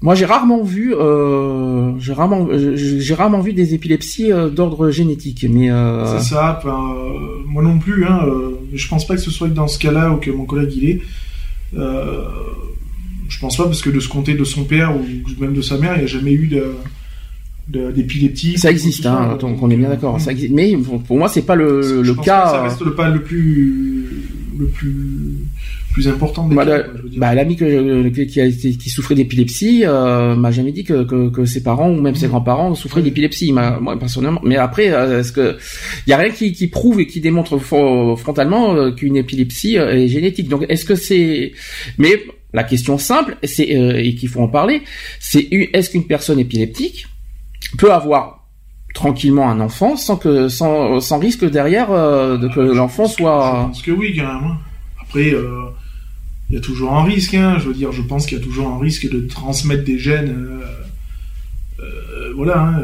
Moi 0.00 0.14
j'ai 0.14 0.26
rarement 0.26 0.62
vu, 0.62 0.94
euh, 0.94 1.92
rarement, 2.10 2.48
j'ai 2.52 3.14
rarement 3.14 3.40
vu 3.40 3.52
des 3.52 3.74
épilepsies 3.74 4.32
euh, 4.32 4.50
d'ordre 4.50 4.90
génétique, 4.90 5.46
mais 5.48 5.68
c'est 6.06 6.34
ça. 6.34 6.60
moi 7.46 7.62
non 7.62 7.78
plus. 7.78 8.06
Hein, 8.06 8.20
je 8.72 8.88
pense 8.88 9.06
pas 9.06 9.14
que 9.14 9.20
ce 9.20 9.30
soit 9.30 9.48
dans 9.48 9.68
ce 9.68 9.78
cas-là 9.78 10.10
ou 10.10 10.16
que 10.16 10.30
mon 10.30 10.44
collègue 10.44 10.72
il 10.74 10.90
est. 10.90 11.00
je 11.72 13.38
pense 13.40 13.56
pas 13.56 13.64
parce 13.64 13.82
que 13.82 13.90
de 13.90 14.00
ce 14.00 14.08
compter 14.08 14.34
de 14.34 14.44
son 14.44 14.64
père 14.64 14.94
ou 14.96 15.04
même 15.40 15.54
de 15.54 15.62
sa 15.62 15.76
mère, 15.78 15.94
il 15.96 15.98
n'y 15.98 16.04
a 16.04 16.08
jamais 16.08 16.32
eu 16.32 16.46
de 16.46 16.74
d'épilepsie. 17.68 18.58
Ça 18.58 18.70
existe, 18.70 19.06
hein, 19.06 19.36
donc 19.40 19.62
on 19.62 19.70
est 19.70 19.76
bien 19.76 19.88
d'accord. 19.88 20.20
Ça 20.20 20.32
existe, 20.32 20.52
mais 20.52 20.76
pour 21.06 21.16
moi 21.16 21.28
c'est 21.28 21.42
pas 21.42 21.56
le, 21.56 22.02
le 22.02 22.14
cas. 22.14 22.46
ça 22.46 22.62
reste 22.62 22.80
le 22.82 22.94
pas 22.94 23.08
le 23.08 23.22
plus 23.22 24.06
le 24.58 24.66
plus 24.66 25.46
plus 25.92 26.08
important. 26.08 26.46
Des 26.46 26.54
bah, 26.54 26.66
bah 27.16 27.34
l'ami 27.34 27.56
qui, 27.56 28.76
qui, 28.76 28.90
souffrait 28.90 29.14
d'épilepsie 29.14 29.82
euh, 29.84 30.34
m'a 30.34 30.50
jamais 30.50 30.70
dit 30.70 30.84
que, 30.84 31.04
que, 31.04 31.30
que, 31.30 31.46
ses 31.46 31.62
parents 31.62 31.90
ou 31.90 32.02
même 32.02 32.14
ses 32.14 32.26
mm. 32.26 32.30
grands-parents 32.30 32.74
souffraient 32.74 33.00
d'épilepsie. 33.00 33.50
Moi 33.52 33.98
personnellement, 33.98 34.42
mais 34.44 34.56
après, 34.56 34.90
euh, 34.90 35.20
est-ce 35.20 35.32
que 35.32 35.56
il 36.06 36.10
y 36.10 36.12
a 36.12 36.18
rien 36.18 36.30
qui, 36.30 36.52
qui 36.52 36.66
prouve 36.66 37.00
et 37.00 37.06
qui 37.06 37.20
démontre 37.20 37.56
frontalement 37.58 38.74
euh, 38.74 38.90
qu'une 38.92 39.16
épilepsie 39.16 39.76
est 39.76 40.08
génétique. 40.08 40.48
Donc 40.48 40.66
est-ce 40.68 40.84
que 40.84 40.96
c'est 40.96 41.52
mais 41.96 42.22
la 42.52 42.64
question 42.64 42.98
simple, 42.98 43.36
c'est 43.42 43.66
et 43.66 44.14
qu'il 44.14 44.28
faut 44.28 44.40
en 44.40 44.48
parler, 44.48 44.82
c'est 45.18 45.48
est-ce 45.50 45.90
qu'une 45.90 46.06
personne 46.06 46.38
épileptique 46.38 47.06
peut 47.78 47.92
avoir 47.92 48.46
tranquillement 48.96 49.50
un 49.50 49.60
enfant 49.60 49.96
sans 49.96 50.16
que 50.16 50.48
sans, 50.48 51.00
sans 51.00 51.18
risque 51.18 51.44
derrière 51.44 51.90
euh, 51.90 52.38
de 52.38 52.48
que 52.48 52.60
l'enfant 52.60 53.06
soit. 53.06 53.60
Je 53.60 53.66
pense 53.66 53.82
que 53.82 53.90
oui 53.90 54.16
quand 54.16 54.26
même. 54.26 54.50
Hein. 54.50 54.58
Après, 55.00 55.34
euh, 55.34 55.66
il 56.48 56.56
y 56.56 56.58
a 56.58 56.62
toujours 56.62 56.94
un 56.94 57.04
risque. 57.04 57.34
Hein. 57.34 57.58
Je 57.58 57.68
veux 57.68 57.74
dire, 57.74 57.92
je 57.92 58.02
pense 58.02 58.26
qu'il 58.26 58.38
y 58.38 58.40
a 58.40 58.44
toujours 58.44 58.68
un 58.68 58.78
risque 58.78 59.08
de 59.08 59.20
transmettre 59.20 59.84
des 59.84 59.98
gènes. 59.98 60.34
Euh, 61.80 62.32
voilà. 62.34 62.58
Hein, 62.58 62.82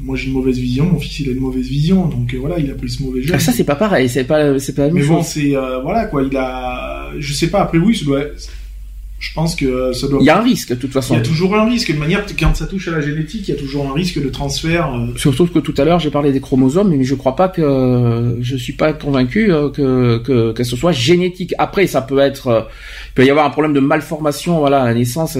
moi 0.00 0.16
j'ai 0.16 0.28
une 0.28 0.32
mauvaise 0.32 0.58
vision, 0.58 0.86
mon 0.86 0.98
fils 0.98 1.20
il 1.20 1.28
a 1.28 1.32
une 1.32 1.40
mauvaise 1.40 1.66
vision, 1.66 2.06
donc 2.06 2.32
voilà, 2.34 2.58
il 2.58 2.70
a 2.70 2.74
pris 2.74 2.88
ce 2.88 3.02
mauvais 3.02 3.20
gène. 3.20 3.34
Ah, 3.34 3.38
ça 3.38 3.52
c'est 3.52 3.64
pas 3.64 3.74
pareil, 3.76 4.08
c'est 4.08 4.24
pas 4.24 4.58
c'est 4.58 4.74
pas 4.74 4.82
la 4.82 4.88
même 4.88 5.02
Mais 5.02 5.06
bon, 5.06 5.22
c'est 5.22 5.54
voilà 5.82 6.06
quoi, 6.06 6.22
il 6.22 6.34
a, 6.34 7.10
je 7.18 7.32
sais 7.34 7.48
pas. 7.48 7.60
Après 7.62 7.76
oui, 7.76 7.94
ça 7.94 8.06
doit 8.06 8.22
je 9.18 9.32
pense 9.34 9.56
que 9.56 9.92
ça 9.92 10.06
doit. 10.06 10.20
Il 10.20 10.26
y 10.26 10.30
a 10.30 10.38
un 10.38 10.42
risque, 10.42 10.70
de 10.70 10.74
toute 10.76 10.92
façon. 10.92 11.14
Il 11.14 11.16
y 11.16 11.20
a 11.20 11.24
toujours 11.24 11.56
un 11.56 11.68
risque. 11.68 11.92
De 11.92 11.98
manière, 11.98 12.24
quand 12.38 12.54
ça 12.54 12.66
touche 12.66 12.86
à 12.86 12.92
la 12.92 13.00
génétique, 13.00 13.48
il 13.48 13.50
y 13.50 13.54
a 13.54 13.60
toujours 13.60 13.90
un 13.90 13.92
risque 13.92 14.22
de 14.22 14.28
transfert. 14.28 14.94
Euh. 14.94 15.08
Surtout 15.16 15.46
que 15.46 15.58
tout 15.58 15.74
à 15.76 15.84
l'heure, 15.84 15.98
j'ai 15.98 16.10
parlé 16.10 16.32
des 16.32 16.40
chromosomes, 16.40 16.90
mais 16.90 17.02
je 17.02 17.14
crois 17.16 17.34
pas 17.34 17.48
que 17.48 18.36
je 18.40 18.56
suis 18.56 18.74
pas 18.74 18.92
convaincu 18.92 19.52
euh, 19.52 19.70
que, 19.70 20.18
que 20.18 20.52
que 20.52 20.64
ce 20.64 20.76
soit 20.76 20.92
génétique. 20.92 21.52
Après, 21.58 21.88
ça 21.88 22.00
peut 22.00 22.20
être, 22.20 22.46
euh, 22.46 22.60
il 23.08 23.14
peut 23.14 23.26
y 23.26 23.30
avoir 23.30 23.44
un 23.44 23.50
problème 23.50 23.72
de 23.72 23.80
malformation, 23.80 24.60
voilà, 24.60 24.82
à 24.82 24.84
la 24.86 24.94
naissance, 24.94 25.36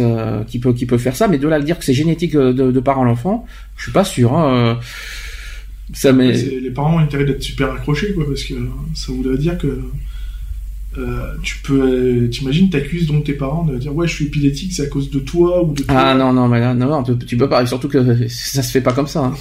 qui 0.49 0.59
peut 0.59 0.73
qui 0.73 0.87
peut 0.87 0.99
faire 0.99 1.15
ça. 1.15 1.29
Mais 1.29 1.39
de 1.39 1.47
là 1.47 1.57
à 1.57 1.61
dire 1.61 1.79
que 1.79 1.85
c'est 1.85 1.95
génétique 1.95 2.35
de, 2.35 2.53
de 2.53 2.81
part 2.81 3.01
à 3.01 3.05
l'enfant, 3.05 3.47
je 3.77 3.85
suis 3.85 3.93
pas 3.93 4.05
sûr. 4.05 4.35
Hein, 4.35 4.81
ça, 5.93 6.13
mais... 6.13 6.33
Les 6.33 6.71
parents 6.71 6.97
ont 6.97 6.99
intérêt 6.99 7.25
d'être 7.25 7.43
super 7.43 7.73
accrochés, 7.73 8.13
quoi, 8.13 8.27
parce 8.27 8.43
que 8.43 8.55
ça 8.95 9.13
voudrait 9.13 9.39
dire 9.39 9.57
que 9.57 9.81
euh, 10.97 11.35
tu 11.43 11.59
peux, 11.59 11.81
euh, 11.81 12.29
t'imagines, 12.29 12.71
t'accuses 12.71 13.07
donc 13.07 13.25
tes 13.25 13.35
parents 13.35 13.65
de 13.65 13.77
dire 13.77 13.95
ouais 13.95 14.09
je 14.09 14.15
suis 14.15 14.25
épileptique, 14.27 14.73
c'est 14.73 14.85
à 14.85 14.87
cause 14.87 15.11
de 15.11 15.19
toi 15.19 15.63
ou 15.63 15.73
de 15.73 15.83
toi. 15.83 15.95
Ah 15.97 16.15
non 16.15 16.33
non 16.33 16.49
mais 16.49 16.61
là, 16.61 16.73
non, 16.73 16.89
non 16.89 17.03
tu 17.03 17.37
peux 17.37 17.49
pas, 17.49 17.65
surtout 17.67 17.89
que 17.89 18.27
ça 18.29 18.63
se 18.63 18.71
fait 18.71 18.81
pas 18.81 18.93
comme 18.93 19.07
ça. 19.07 19.27
Hein. 19.27 19.35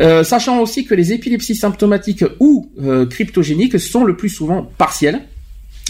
Euh, 0.00 0.24
sachant 0.24 0.60
aussi 0.60 0.86
que 0.86 0.94
les 0.94 1.12
épilepsies 1.12 1.54
symptomatiques 1.54 2.24
ou 2.38 2.72
cryptogéniques 3.10 3.78
sont 3.78 4.04
le 4.04 4.16
plus 4.16 4.30
souvent 4.30 4.62
partielles. 4.78 5.20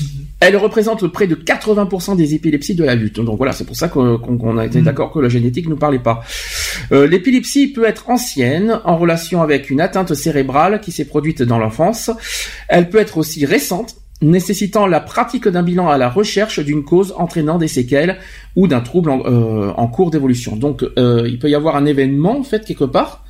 Mhm. 0.01 0.07
Elles 0.41 0.57
représentent 0.57 1.07
près 1.09 1.27
de 1.27 1.37
80% 1.37 2.17
des 2.17 2.35
épilepsies 2.35 2.75
de 2.75 2.83
la 2.83 2.97
lutte. 2.97 3.21
Donc 3.21 3.37
voilà, 3.37 3.53
c'est 3.53 3.65
pour 3.65 3.77
ça 3.77 3.89
qu'on 3.89 4.59
a 4.59 4.67
été 4.67 4.79
mhm. 4.79 4.85
d'accord 4.87 5.13
que 5.13 5.21
la 5.21 5.29
génétique 5.29 5.69
ne 5.69 5.75
parlait 5.75 5.99
pas. 6.01 6.25
L'épilepsie 6.91 7.69
peut 7.69 7.85
être 7.85 8.11
ancienne, 8.11 8.81
en 8.85 8.97
relation 8.97 9.41
avec 9.41 9.71
une 9.71 9.81
atteinte 9.81 10.15
cérébrale 10.15 10.81
qui 10.81 10.91
s'est 10.91 11.05
produite 11.05 11.43
dans 11.43 11.59
l'enfance. 11.59 12.11
Elle 12.69 12.91
peut 12.91 12.99
être 12.99 13.19
aussi 13.19 13.47
récente, 13.47 14.00
nécessitant 14.23 14.87
la 14.87 15.01
pratique 15.01 15.49
d'un 15.49 15.63
bilan 15.63 15.89
à 15.89 15.99
la 15.99 16.09
recherche 16.09 16.61
d'une 16.61 16.85
cause 16.85 17.15
entraînant 17.17 17.59
des 17.59 17.69
séquelles 17.69 18.19
ou 18.57 18.67
d'un 18.69 18.81
trouble 18.81 19.11
en, 19.11 19.23
euh, 19.25 19.87
cours 19.87 20.11
d'évolution. 20.11 20.57
Donc 20.57 20.85
euh, 20.99 21.27
il 21.27 21.39
peut 21.39 21.49
y 21.49 21.55
avoir 21.55 21.77
un 21.77 21.87
événement 21.87 22.39
en 22.39 22.43
fait 22.43 22.65
quelque 22.65 22.85
part, 22.85 23.25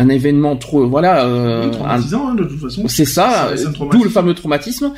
un 0.00 0.08
événement 0.08 0.56
trop 0.56 0.88
voilà 0.88 1.26
euh, 1.26 1.70
hein, 1.84 2.34
de 2.34 2.44
toute 2.44 2.58
façon. 2.58 2.88
C'est 2.88 3.04
ça, 3.04 3.50
d'où 3.90 4.02
le 4.02 4.08
fameux 4.08 4.34
traumatisme 4.34 4.92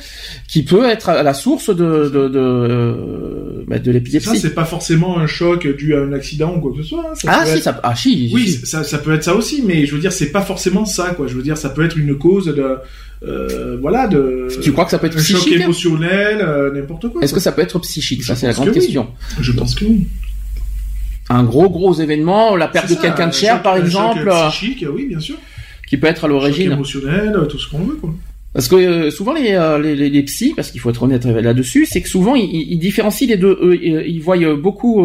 qui 0.47 0.63
peut 0.63 0.85
être 0.85 1.09
à 1.09 1.23
la 1.23 1.33
source 1.33 1.75
de 1.75 2.09
de 2.09 2.29
de, 2.29 3.65
bah, 3.67 3.79
de 3.79 3.91
l'épilepsie. 3.91 4.29
Ça 4.29 4.35
c'est 4.35 4.53
pas 4.53 4.63
forcément 4.63 5.19
un 5.19 5.27
choc 5.27 5.67
dû 5.67 5.93
à 5.93 5.99
un 5.99 6.13
accident 6.13 6.55
ou 6.55 6.61
quoi 6.61 6.71
que 6.71 6.77
ce 6.77 6.89
soit. 6.89 7.03
Hein. 7.11 7.13
ah 7.27 7.45
si 7.45 7.61
ça 7.61 7.79
ah 7.83 7.95
si. 7.95 8.31
Oui, 8.33 8.59
Ça, 8.63 8.83
ça 8.83 8.97
peut 8.97 9.13
être 9.13 9.25
ça 9.25 9.35
aussi, 9.35 9.61
mais 9.65 9.85
je 9.85 9.93
veux 9.93 9.99
dire 10.01 10.13
c'est 10.13 10.31
pas 10.31 10.41
forcément 10.41 10.85
ça 10.85 11.13
quoi. 11.15 11.27
Je 11.27 11.35
veux 11.35 11.43
dire 11.43 11.57
ça 11.57 11.69
peut 11.69 11.83
être 11.83 11.97
une 11.97 12.17
cause 12.17 12.45
de 12.45 12.77
euh, 13.25 13.77
voilà, 13.81 14.07
de. 14.07 14.47
Tu 14.61 14.71
crois 14.71 14.85
que 14.85 14.91
ça 14.91 14.99
peut 14.99 15.07
être 15.07 15.17
psychique 15.17 15.53
choc 15.53 15.61
émotionnel, 15.61 16.39
euh, 16.41 16.73
n'importe 16.73 17.09
quoi. 17.09 17.21
Est-ce 17.21 17.33
que 17.33 17.39
ça 17.39 17.51
peut 17.51 17.61
être 17.61 17.79
psychique? 17.79 18.23
Ça, 18.23 18.35
c'est 18.35 18.47
la 18.47 18.53
grande 18.53 18.71
question. 18.71 19.07
Je 19.39 19.51
pense 19.51 19.75
que 19.75 19.85
oui. 19.85 20.07
Un 21.29 21.43
gros 21.43 21.69
gros 21.69 21.93
événement, 21.93 22.55
la 22.55 22.67
perte 22.67 22.89
de 22.89 22.95
quelqu'un 22.95 23.27
de 23.27 23.33
cher, 23.33 23.61
par 23.61 23.77
exemple. 23.77 24.29
Psychique, 24.49 24.85
oui, 24.93 25.05
bien 25.07 25.19
sûr. 25.19 25.35
Qui 25.87 25.97
peut 25.97 26.07
être 26.07 26.25
à 26.25 26.27
l'origine. 26.27 26.71
émotionnel, 26.71 27.37
tout 27.49 27.59
ce 27.59 27.69
qu'on 27.69 27.79
veut, 27.79 27.95
quoi. 27.95 28.13
Parce 28.53 28.67
que 28.67 28.75
euh, 28.75 29.09
souvent 29.09 29.33
les, 29.33 29.57
les, 29.81 30.09
les, 30.11 30.23
psys, 30.23 30.53
parce 30.55 30.69
qu'il 30.69 30.79
faut 30.79 30.91
être 30.91 31.01
honnête 31.01 31.25
là-dessus, 31.25 31.87
c'est 31.87 32.01
que 32.01 32.07
souvent 32.07 32.35
ils, 32.35 32.71
ils, 32.71 32.77
différencient 32.77 33.27
les 33.27 33.35
deux. 33.35 33.57
Eux, 33.63 33.83
ils 33.83 34.21
voient 34.21 34.37
beaucoup 34.55 35.03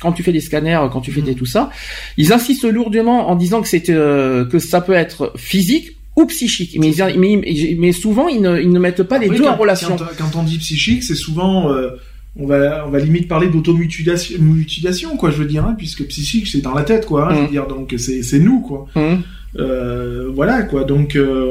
quand 0.00 0.12
tu 0.12 0.22
fais 0.22 0.32
des 0.32 0.40
scanners, 0.40 0.80
quand 0.90 1.02
tu 1.02 1.12
fais 1.12 1.20
mm. 1.20 1.24
des, 1.24 1.34
tout 1.34 1.44
ça, 1.44 1.68
ils 2.16 2.32
insistent 2.32 2.64
lourdement 2.64 3.28
en 3.28 3.36
disant 3.36 3.60
que 3.60 3.68
c'est 3.68 3.82
que 3.82 4.58
ça 4.58 4.80
peut 4.80 4.94
être 4.94 5.34
physique 5.36 5.98
ou 6.16 6.26
psychique. 6.26 6.76
Mais, 6.78 6.92
mais, 7.16 7.76
mais 7.78 7.92
souvent, 7.92 8.28
ils 8.28 8.40
ne, 8.40 8.60
ils 8.60 8.70
ne, 8.70 8.78
mettent 8.78 9.02
pas 9.02 9.18
les 9.18 9.28
deux 9.28 9.44
en 9.44 9.56
relation. 9.56 9.96
Quand, 9.96 10.36
on 10.36 10.42
dit 10.42 10.58
psychique, 10.58 11.02
c'est 11.02 11.14
souvent, 11.14 11.70
euh, 11.70 11.90
on 12.36 12.46
va, 12.46 12.84
on 12.86 12.90
va 12.90 12.98
limite 12.98 13.28
parler 13.28 13.48
d'automutilation, 13.48 15.16
quoi, 15.16 15.30
je 15.30 15.36
veux 15.36 15.44
dire, 15.44 15.64
hein, 15.64 15.74
puisque 15.78 16.04
psychique, 16.06 16.48
c'est 16.48 16.60
dans 16.60 16.74
la 16.74 16.82
tête, 16.82 17.06
quoi, 17.06 17.28
hein, 17.28 17.34
je 17.34 17.40
veux 17.40 17.46
mmh. 17.46 17.50
dire, 17.50 17.66
donc 17.66 17.94
c'est, 17.96 18.22
c'est 18.22 18.40
nous, 18.40 18.60
quoi. 18.60 18.86
Mmh. 18.96 19.22
Euh, 19.56 20.30
voilà, 20.34 20.62
quoi, 20.62 20.82
donc 20.82 21.14
euh, 21.14 21.46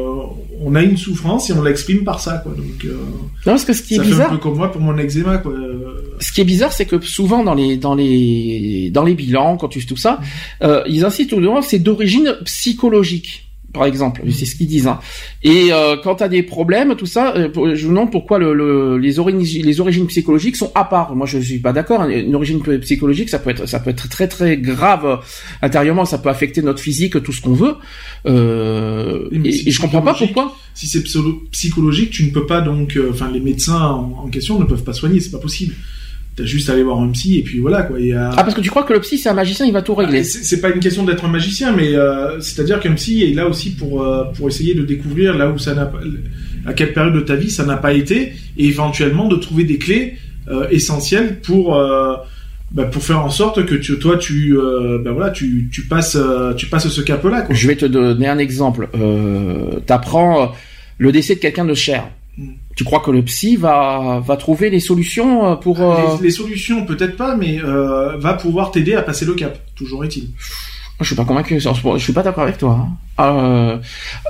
on 0.59 0.75
a 0.75 0.83
une 0.83 0.97
souffrance 0.97 1.49
et 1.49 1.53
on 1.53 1.63
l'exprime 1.63 2.03
par 2.03 2.19
ça, 2.19 2.39
quoi, 2.43 2.53
donc. 2.53 2.83
Euh, 2.83 2.97
non, 3.45 3.53
parce 3.53 3.63
que 3.63 3.71
ce 3.71 3.81
qui 3.81 3.95
est 3.95 3.99
bizarre. 3.99 4.27
Un 4.27 4.35
peu 4.35 4.41
comme 4.41 4.57
moi 4.57 4.71
pour 4.73 4.81
mon 4.81 4.97
eczéma, 4.97 5.37
quoi. 5.37 5.53
Ce 6.19 6.33
qui 6.33 6.41
est 6.41 6.45
bizarre, 6.45 6.73
c'est 6.73 6.85
que 6.85 6.99
souvent 6.99 7.43
dans 7.43 7.53
les 7.53 7.77
dans 7.77 7.95
les 7.95 8.89
dans 8.91 9.03
les 9.03 9.13
bilans, 9.13 9.55
quand 9.55 9.69
tu 9.69 9.79
fais 9.79 9.87
tout 9.87 9.95
ça, 9.95 10.19
mmh. 10.61 10.67
ils 10.87 11.05
insistent 11.05 11.33
au 11.33 11.61
c'est 11.61 11.79
d'origine 11.79 12.35
psychologique 12.43 13.45
par 13.73 13.85
exemple, 13.85 14.21
c'est 14.31 14.45
ce 14.45 14.55
qu'ils 14.55 14.67
disent. 14.67 14.87
Hein. 14.87 14.99
Et 15.41 15.73
euh, 15.73 15.97
quand 16.01 16.15
tu 16.15 16.23
as 16.23 16.29
des 16.29 16.43
problèmes, 16.43 16.95
tout 16.95 17.07
ça, 17.07 17.35
euh, 17.35 17.49
je 17.73 17.85
me 17.85 17.89
demande 17.89 18.11
pourquoi 18.11 18.37
le, 18.37 18.97
les, 18.97 19.19
origines, 19.19 19.63
les 19.63 19.81
origines 19.81 20.05
psychologiques 20.07 20.55
sont 20.55 20.71
à 20.75 20.85
part. 20.85 21.15
Moi, 21.15 21.25
je 21.25 21.39
suis 21.39 21.59
pas 21.59 21.73
d'accord. 21.73 22.01
Hein. 22.01 22.09
Une 22.09 22.35
origine 22.35 22.61
psychologique, 22.79 23.29
ça 23.29 23.39
peut 23.39 23.49
être, 23.49 23.65
ça 23.67 23.79
peut 23.79 23.89
être 23.89 24.07
très 24.07 24.27
très 24.27 24.57
grave 24.57 25.21
intérieurement. 25.63 26.05
Ça 26.05 26.19
peut 26.19 26.29
affecter 26.29 26.61
notre 26.61 26.79
physique, 26.79 27.21
tout 27.23 27.31
ce 27.31 27.41
qu'on 27.41 27.53
veut. 27.53 27.75
Euh, 28.25 29.27
mais 29.31 29.49
et, 29.49 29.71
je 29.71 29.81
comprends 29.81 30.01
pas 30.01 30.13
pourquoi. 30.13 30.55
Si 30.73 30.87
c'est 30.87 31.03
psychologique, 31.51 32.11
tu 32.11 32.25
ne 32.25 32.31
peux 32.31 32.45
pas 32.45 32.61
donc, 32.61 32.95
euh, 32.95 33.09
enfin, 33.11 33.29
les 33.31 33.39
médecins 33.39 33.81
en, 33.81 34.27
question 34.27 34.59
ne 34.59 34.65
peuvent 34.65 34.83
pas 34.83 34.93
soigner, 34.93 35.19
c'est 35.19 35.31
pas 35.31 35.39
possible. 35.39 35.75
T'as 36.35 36.45
juste 36.45 36.69
à 36.69 36.73
aller 36.73 36.81
voir 36.81 36.99
un 36.99 37.09
psy 37.09 37.37
et 37.37 37.43
puis 37.43 37.59
voilà 37.59 37.83
quoi. 37.83 37.97
Ah 38.15 38.43
parce 38.43 38.55
que 38.55 38.61
tu 38.61 38.69
crois 38.69 38.83
que 38.83 38.93
le 38.93 38.99
psy 39.01 39.19
c'est 39.19 39.29
un 39.29 39.35
magicien, 39.35 39.67
il 39.67 39.73
va 39.73 39.83
tout 39.83 39.93
régler. 39.93 40.21
Ah, 40.21 40.23
c'est 40.23 40.61
pas 40.61 40.69
une 40.69 40.79
question 40.79 41.03
d'être 41.03 41.25
un 41.25 41.29
magicien, 41.29 41.71
mais 41.73 41.93
euh, 41.93 42.39
c'est-à-dire 42.39 42.79
qu'un 42.79 42.93
psy 42.93 43.23
est 43.23 43.35
là 43.35 43.47
aussi 43.47 43.75
pour 43.75 44.01
euh, 44.01 44.23
pour 44.35 44.47
essayer 44.47 44.73
de 44.73 44.83
découvrir 44.83 45.37
là 45.37 45.51
où 45.51 45.59
ça 45.59 45.75
n'a 45.75 45.85
pas, 45.85 45.99
à 46.65 46.73
quelle 46.73 46.93
période 46.93 47.13
de 47.13 47.19
ta 47.19 47.35
vie 47.35 47.51
ça 47.51 47.65
n'a 47.65 47.77
pas 47.77 47.93
été, 47.93 48.33
et 48.57 48.65
éventuellement 48.65 49.27
de 49.27 49.35
trouver 49.35 49.63
des 49.63 49.77
clés 49.77 50.17
essentielles 50.71 51.39
pour 51.39 51.79
bah, 52.71 52.85
pour 52.85 53.03
faire 53.03 53.23
en 53.23 53.29
sorte 53.29 53.65
que 53.65 53.75
tu, 53.75 53.99
toi 53.99 54.17
tu 54.17 54.57
ben 55.03 55.11
voilà 55.11 55.29
tu, 55.29 55.69
tu 55.71 55.83
passes 55.83 56.17
tu 56.57 56.65
passes 56.65 56.87
ce 56.87 57.01
cap 57.01 57.23
là 57.25 57.45
Je 57.49 57.67
vais 57.67 57.75
te 57.75 57.85
donner 57.85 58.27
un 58.27 58.39
exemple. 58.39 58.89
Euh, 58.95 59.79
T'apprends 59.85 60.51
le 60.97 61.11
décès 61.11 61.35
de 61.35 61.39
quelqu'un 61.39 61.65
de 61.65 61.75
cher. 61.75 62.07
Tu 62.75 62.83
crois 62.83 62.99
que 62.99 63.11
le 63.11 63.21
psy 63.23 63.55
va 63.55 64.21
va 64.25 64.37
trouver 64.37 64.69
les 64.69 64.79
solutions 64.79 65.51
euh, 65.51 65.55
pour 65.55 65.81
euh, 65.81 66.17
les, 66.21 66.31
solutions 66.31 66.85
peut-être 66.85 67.15
pas, 67.15 67.35
mais 67.35 67.59
euh, 67.63 68.17
va 68.17 68.33
pouvoir 68.33 68.71
t'aider 68.71 68.95
à 68.95 69.01
passer 69.01 69.25
le 69.25 69.33
cap. 69.33 69.57
Toujours 69.75 70.03
est-il. 70.03 70.29
Je 70.99 71.05
suis 71.05 71.15
pas 71.15 71.25
convaincu. 71.25 71.59
Je 71.59 71.97
suis 71.97 72.13
pas 72.13 72.23
d'accord 72.23 72.43
avec 72.43 72.57
toi. 72.57 72.87
Hein. 72.87 72.97
Euh, 73.19 73.77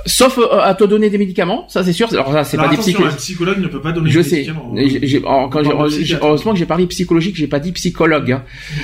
sauf 0.06 0.38
à 0.52 0.74
te 0.74 0.84
donner 0.84 1.08
des 1.08 1.18
médicaments, 1.18 1.66
ça 1.68 1.84
c'est 1.84 1.92
sûr. 1.92 2.12
Alors 2.12 2.32
ça 2.32 2.44
c'est 2.44 2.56
pas 2.56 2.68
des 2.68 2.76
psychologues. 2.76 3.12
Un 3.12 3.16
psychologue 3.16 3.58
ne 3.60 3.68
peut 3.68 3.80
pas 3.80 3.92
donner 3.92 4.10
je 4.10 4.20
des 4.20 4.28
sais. 4.28 4.36
médicaments. 4.36 4.74
J'ai, 4.76 5.22
quand 5.22 5.62
heureusement 5.64 6.52
que 6.52 6.58
j'ai 6.58 6.66
parlé 6.66 6.86
psychologique, 6.86 7.36
j'ai 7.36 7.46
pas 7.46 7.60
dit 7.60 7.72
psychologue. 7.72 8.32
Hein. 8.32 8.42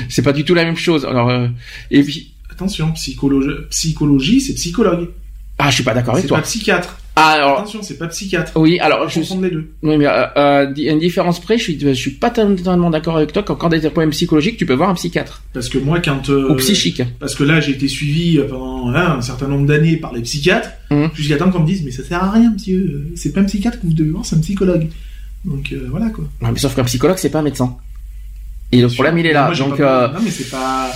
C'est 0.08 0.22
pas 0.22 0.32
du 0.32 0.44
tout 0.44 0.54
la 0.54 0.64
même 0.64 0.76
chose. 0.76 1.04
Alors 1.04 1.30
et 1.90 2.02
puis 2.02 2.32
attention, 2.50 2.92
psychologie, 2.92 3.54
psychologie 3.70 4.40
c'est 4.40 4.54
psychologue. 4.54 5.08
Ah, 5.62 5.68
je 5.68 5.74
suis 5.74 5.84
pas 5.84 5.94
d'accord 5.94 6.14
avec 6.14 6.26
toi. 6.26 6.38
C'est 6.38 6.42
pas 6.42 6.48
psychiatre. 6.48 6.96
Ah, 7.16 7.32
alors, 7.32 7.58
Attention, 7.58 7.82
c'est 7.82 7.98
pas 7.98 8.06
psychiatre. 8.06 8.52
Oui, 8.54 8.78
alors 8.78 9.08
je 9.08 9.20
suis 9.20 9.34
les 9.36 9.50
deux. 9.50 9.70
Oui, 9.82 9.98
mais 9.98 10.06
euh, 10.06 10.26
euh, 10.36 10.74
une 10.74 10.98
différence 10.98 11.38
près, 11.38 11.58
je 11.58 11.64
suis 11.64 11.78
je 11.78 11.90
suis 11.90 12.12
pas 12.12 12.30
totalement 12.30 12.88
d'accord 12.88 13.16
avec 13.16 13.32
toi. 13.32 13.42
Quand 13.42 13.56
quand 13.56 13.68
des 13.68 13.80
problèmes 13.80 14.10
psychologiques, 14.10 14.56
tu 14.56 14.64
peux 14.64 14.74
voir 14.74 14.88
un 14.88 14.94
psychiatre. 14.94 15.42
Parce 15.52 15.68
que 15.68 15.76
moi, 15.78 16.00
quand 16.00 16.30
euh, 16.30 16.50
ou 16.50 16.54
psychique. 16.56 17.02
Parce 17.18 17.34
que 17.34 17.44
là, 17.44 17.60
j'ai 17.60 17.72
été 17.72 17.88
suivi 17.88 18.38
euh, 18.38 18.48
pendant 18.48 18.88
un 18.88 19.20
certain 19.20 19.48
nombre 19.48 19.66
d'années 19.66 19.96
par 19.96 20.14
les 20.14 20.22
psychiatres, 20.22 20.70
mmh. 20.90 21.06
jusqu'à 21.12 21.36
temps 21.36 21.50
qu'on 21.50 21.60
me 21.60 21.66
dise 21.66 21.82
mais 21.84 21.90
ça 21.90 22.04
sert 22.04 22.24
à 22.24 22.30
rien, 22.30 22.52
monsieur. 22.52 23.06
C'est 23.16 23.32
pas 23.32 23.40
un 23.40 23.44
psychiatre 23.44 23.80
que 23.80 23.86
vous 23.86 23.92
devez 23.92 24.10
voir, 24.10 24.24
c'est 24.24 24.36
un 24.36 24.40
psychologue. 24.40 24.88
Donc 25.44 25.74
voilà 25.90 26.08
quoi. 26.10 26.24
mais 26.40 26.58
sauf 26.58 26.74
qu'un 26.74 26.84
psychologue, 26.84 27.18
c'est 27.18 27.30
pas 27.30 27.40
un 27.40 27.42
médecin. 27.42 27.76
Et 28.72 28.80
le 28.80 28.88
problème, 28.88 29.18
il 29.18 29.26
est 29.26 29.32
là. 29.32 29.52
Donc 29.52 29.78
non, 29.78 30.20
mais 30.22 30.30
c'est 30.30 30.48
pas 30.48 30.90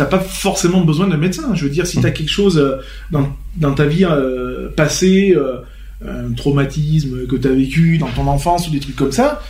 t'as 0.00 0.06
pas 0.06 0.18
forcément 0.18 0.80
besoin 0.80 1.08
d'un 1.08 1.18
médecin. 1.18 1.54
Je 1.54 1.64
veux 1.64 1.70
dire, 1.70 1.86
si 1.86 2.00
t'as 2.00 2.10
quelque 2.10 2.30
chose 2.30 2.56
euh, 2.56 2.76
dans, 3.10 3.28
dans 3.56 3.74
ta 3.74 3.84
vie 3.84 4.06
euh, 4.06 4.70
passée, 4.74 5.36
euh, 5.36 5.58
un 6.02 6.32
traumatisme 6.32 7.26
que 7.26 7.36
t'as 7.36 7.50
vécu 7.50 7.98
dans 7.98 8.08
ton 8.08 8.26
enfance 8.26 8.66
ou 8.66 8.70
des 8.70 8.80
trucs 8.80 8.96
comme 8.96 9.12
ça, 9.12 9.42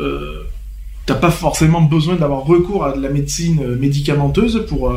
euh, 0.00 0.44
t'as 1.04 1.16
pas 1.16 1.30
forcément 1.30 1.82
besoin 1.82 2.16
d'avoir 2.16 2.46
recours 2.46 2.86
à 2.86 2.96
de 2.96 3.02
la 3.02 3.10
médecine 3.10 3.76
médicamenteuse 3.76 4.64
pour 4.66 4.90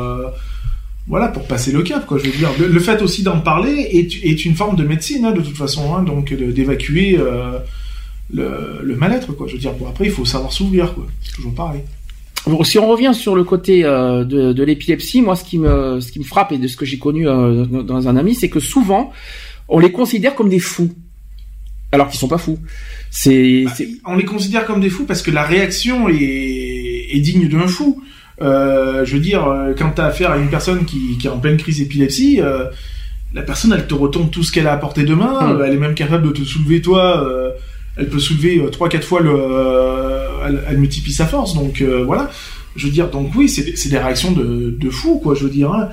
voilà 1.08 1.28
pour 1.28 1.45
passer 1.45 1.74
le 1.74 1.84
cap 1.84 2.06
quoi. 2.06 2.17
Je 2.17 2.30
veux 2.30 2.38
dire, 2.38 2.52
le, 2.58 2.80
fait 2.80 3.02
aussi 3.02 3.21
d'en 3.21 3.41
parler 3.41 3.89
est, 3.91 4.24
est, 4.24 4.45
une 4.45 4.56
forme 4.56 4.78
de 4.78 4.86
médecine 4.86 5.26
hein, 5.26 5.32
de 5.32 5.41
toute 5.41 5.58
façon, 5.58 5.93
hein, 5.93 6.04
donc 6.04 6.34
d'évacuer 6.34 7.19
le, 8.34 8.80
le 8.82 8.95
mal-être 8.95 9.34
quoi. 9.34 9.47
Je 9.47 9.54
veux 9.54 9.60
dire, 9.60 9.74
pour 9.74 9.89
après 9.89 10.06
il 10.06 10.12
faut 10.12 10.24
savoir 10.24 10.54
s'ouvrir 10.54 10.93
quoi. 10.93 11.06
C'est 11.21 11.34
toujours 11.34 11.54
pareil 11.54 11.82
si 12.63 12.80
on 12.80 12.88
revient 12.88 13.13
sur 13.13 13.36
le 13.36 13.43
côté 13.43 13.86
euh, 13.86 14.23
de, 14.23 14.54
de 14.54 14.63
l'épilepsie, 14.63 15.21
moi, 15.21 15.36
ce 15.36 15.43
qui 15.43 15.60
me, 15.60 15.99
ce 15.99 16.12
qui 16.12 16.19
me 16.19 16.23
frappe 16.23 16.51
et 16.51 16.58
de 16.58 16.67
ce 16.67 16.75
que 16.75 16.86
j'ai 16.86 16.97
connu 16.97 17.27
euh, 17.27 17.65
dans 17.65 18.08
un 18.08 18.17
ami, 18.17 18.36
c'est 18.36 18.49
que 18.49 18.60
souvent, 18.60 19.12
on 19.67 19.80
les 19.80 19.91
considère 19.91 20.36
comme 20.36 20.49
des 20.49 20.60
fous, 20.60 20.91
alors 21.91 22.10
qu'ils 22.10 22.19
sont 22.19 22.27
pas 22.27 22.38
fous. 22.38 22.60
C'est, 23.10 23.65
bah, 23.65 23.71
on 24.06 24.15
les 24.15 24.25
considère 24.25 24.65
comme 24.65 24.82
des 24.82 24.89
fous 24.89 25.06
parce 25.06 25.21
que 25.21 25.32
la 25.32 25.43
réaction 25.43 26.10
est, 26.10 27.08
est 27.12 27.19
digne 27.19 27.47
d'un 27.47 27.67
fou. 27.67 28.01
Euh, 28.41 29.06
je 29.06 29.13
veux 29.13 29.19
dire, 29.21 29.47
euh, 29.47 29.73
quand 29.77 29.91
tu 29.91 30.01
as 30.01 30.06
affaire 30.06 30.32
à 30.32 30.38
une 30.38 30.49
personne 30.49 30.86
qui, 30.86 31.17
qui 31.19 31.27
est 31.27 31.30
en 31.30 31.38
pleine 31.38 31.58
crise 31.58 31.77
d'épilepsie, 31.77 32.39
la 33.34 33.43
personne, 33.43 33.71
elle 33.71 33.88
te 33.88 33.93
retourne 33.93 34.30
tout 34.30 34.43
ce 34.43 34.51
qu'elle 34.51 34.67
a 34.67 34.73
apporté 34.73 35.04
de 35.04 35.13
main. 35.13 35.51
Hum. 35.51 35.63
Elle 35.65 35.73
est 35.73 35.77
même 35.77 35.95
capable 35.95 36.27
de 36.27 36.34
te 36.34 36.43
soulever 36.43 36.82
toi 36.82 37.54
elle 37.97 38.10
peut 38.10 38.19
soulever 38.19 38.60
euh, 38.60 38.69
trois 38.69 38.89
quatre 38.89 39.06
fois 39.06 39.21
le 39.21 39.32
euh, 39.34 40.62
elle, 40.67 40.77
multiplie 40.77 41.13
sa 41.13 41.25
force 41.25 41.54
donc 41.54 41.82
euh, 41.82 42.04
voilà. 42.04 42.30
Je 42.75 42.88
veux 42.88 42.91
dire 42.91 43.10
donc 43.10 43.36
oui 43.36 43.49
c'est 43.49 43.89
des 43.89 43.97
réactions 43.97 44.32
de, 44.32 44.75
de 44.77 44.89
fou 44.89 45.19
quoi 45.19 45.36
je 45.36 45.43
veux 45.43 45.49
dire 45.49 45.73
hein. 45.73 45.89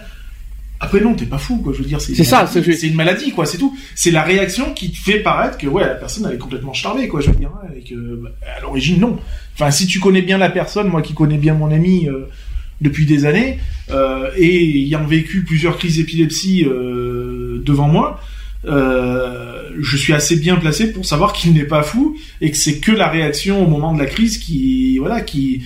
après 0.78 1.00
non 1.00 1.14
t'es 1.14 1.26
pas 1.26 1.38
fou 1.38 1.56
quoi 1.56 1.72
je 1.72 1.78
veux 1.78 1.84
dire 1.84 2.00
c'est 2.00 2.14
ça 2.22 2.46
c'est 2.46 2.86
une 2.86 2.94
maladie 2.94 3.32
quoi 3.32 3.46
c'est 3.46 3.58
tout. 3.58 3.76
C'est 3.96 4.12
la 4.12 4.22
réaction 4.22 4.72
qui 4.74 4.92
te 4.92 4.96
fait 4.96 5.18
paraître 5.18 5.58
que 5.58 5.66
ouais 5.66 5.84
la 5.84 5.96
personne 5.96 6.26
elle 6.28 6.36
est 6.36 6.38
complètement 6.38 6.72
charmée 6.72 7.08
quoi 7.08 7.20
je 7.20 7.30
veux 7.30 7.36
dire 7.36 7.50
hein, 7.62 7.66
et 7.76 7.82
que 7.82 7.94
bah, 7.94 8.30
à 8.56 8.60
l'origine 8.60 9.00
non. 9.00 9.18
Enfin 9.54 9.72
si 9.72 9.88
tu 9.88 9.98
connais 9.98 10.22
bien 10.22 10.38
la 10.38 10.50
personne 10.50 10.86
moi 10.86 11.02
qui 11.02 11.14
connais 11.14 11.38
bien 11.38 11.54
mon 11.54 11.72
ami 11.72 12.06
depuis 12.80 13.06
des 13.06 13.24
années 13.24 13.58
et 14.36 14.82
ayant 14.84 15.04
vécu 15.04 15.42
plusieurs 15.42 15.78
crises 15.78 15.96
d'épilepsie 15.96 16.64
devant 16.64 17.88
moi 17.88 18.20
euh, 18.64 19.70
je 19.80 19.96
suis 19.96 20.12
assez 20.12 20.36
bien 20.36 20.56
placé 20.56 20.92
pour 20.92 21.06
savoir 21.06 21.32
qu'il 21.32 21.52
n'est 21.52 21.64
pas 21.64 21.82
fou 21.82 22.16
et 22.40 22.50
que 22.50 22.56
c'est 22.56 22.78
que 22.78 22.90
la 22.92 23.08
réaction 23.08 23.64
au 23.64 23.68
moment 23.68 23.94
de 23.94 23.98
la 23.98 24.06
crise 24.06 24.38
qui, 24.38 24.98
voilà, 24.98 25.20
qui, 25.20 25.62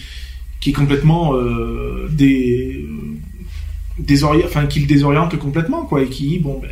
qui 0.61 0.70
est 0.70 0.74
complètement 0.74 1.35
euh, 1.35 2.09
des, 2.11 2.85
enfin, 4.44 4.66
qui 4.66 4.81
le 4.81 4.87
désoriente 4.87 5.37
complètement, 5.38 5.83
quoi, 5.83 6.02
et 6.02 6.07
qui, 6.07 6.38
bon, 6.38 6.59
ben, 6.61 6.70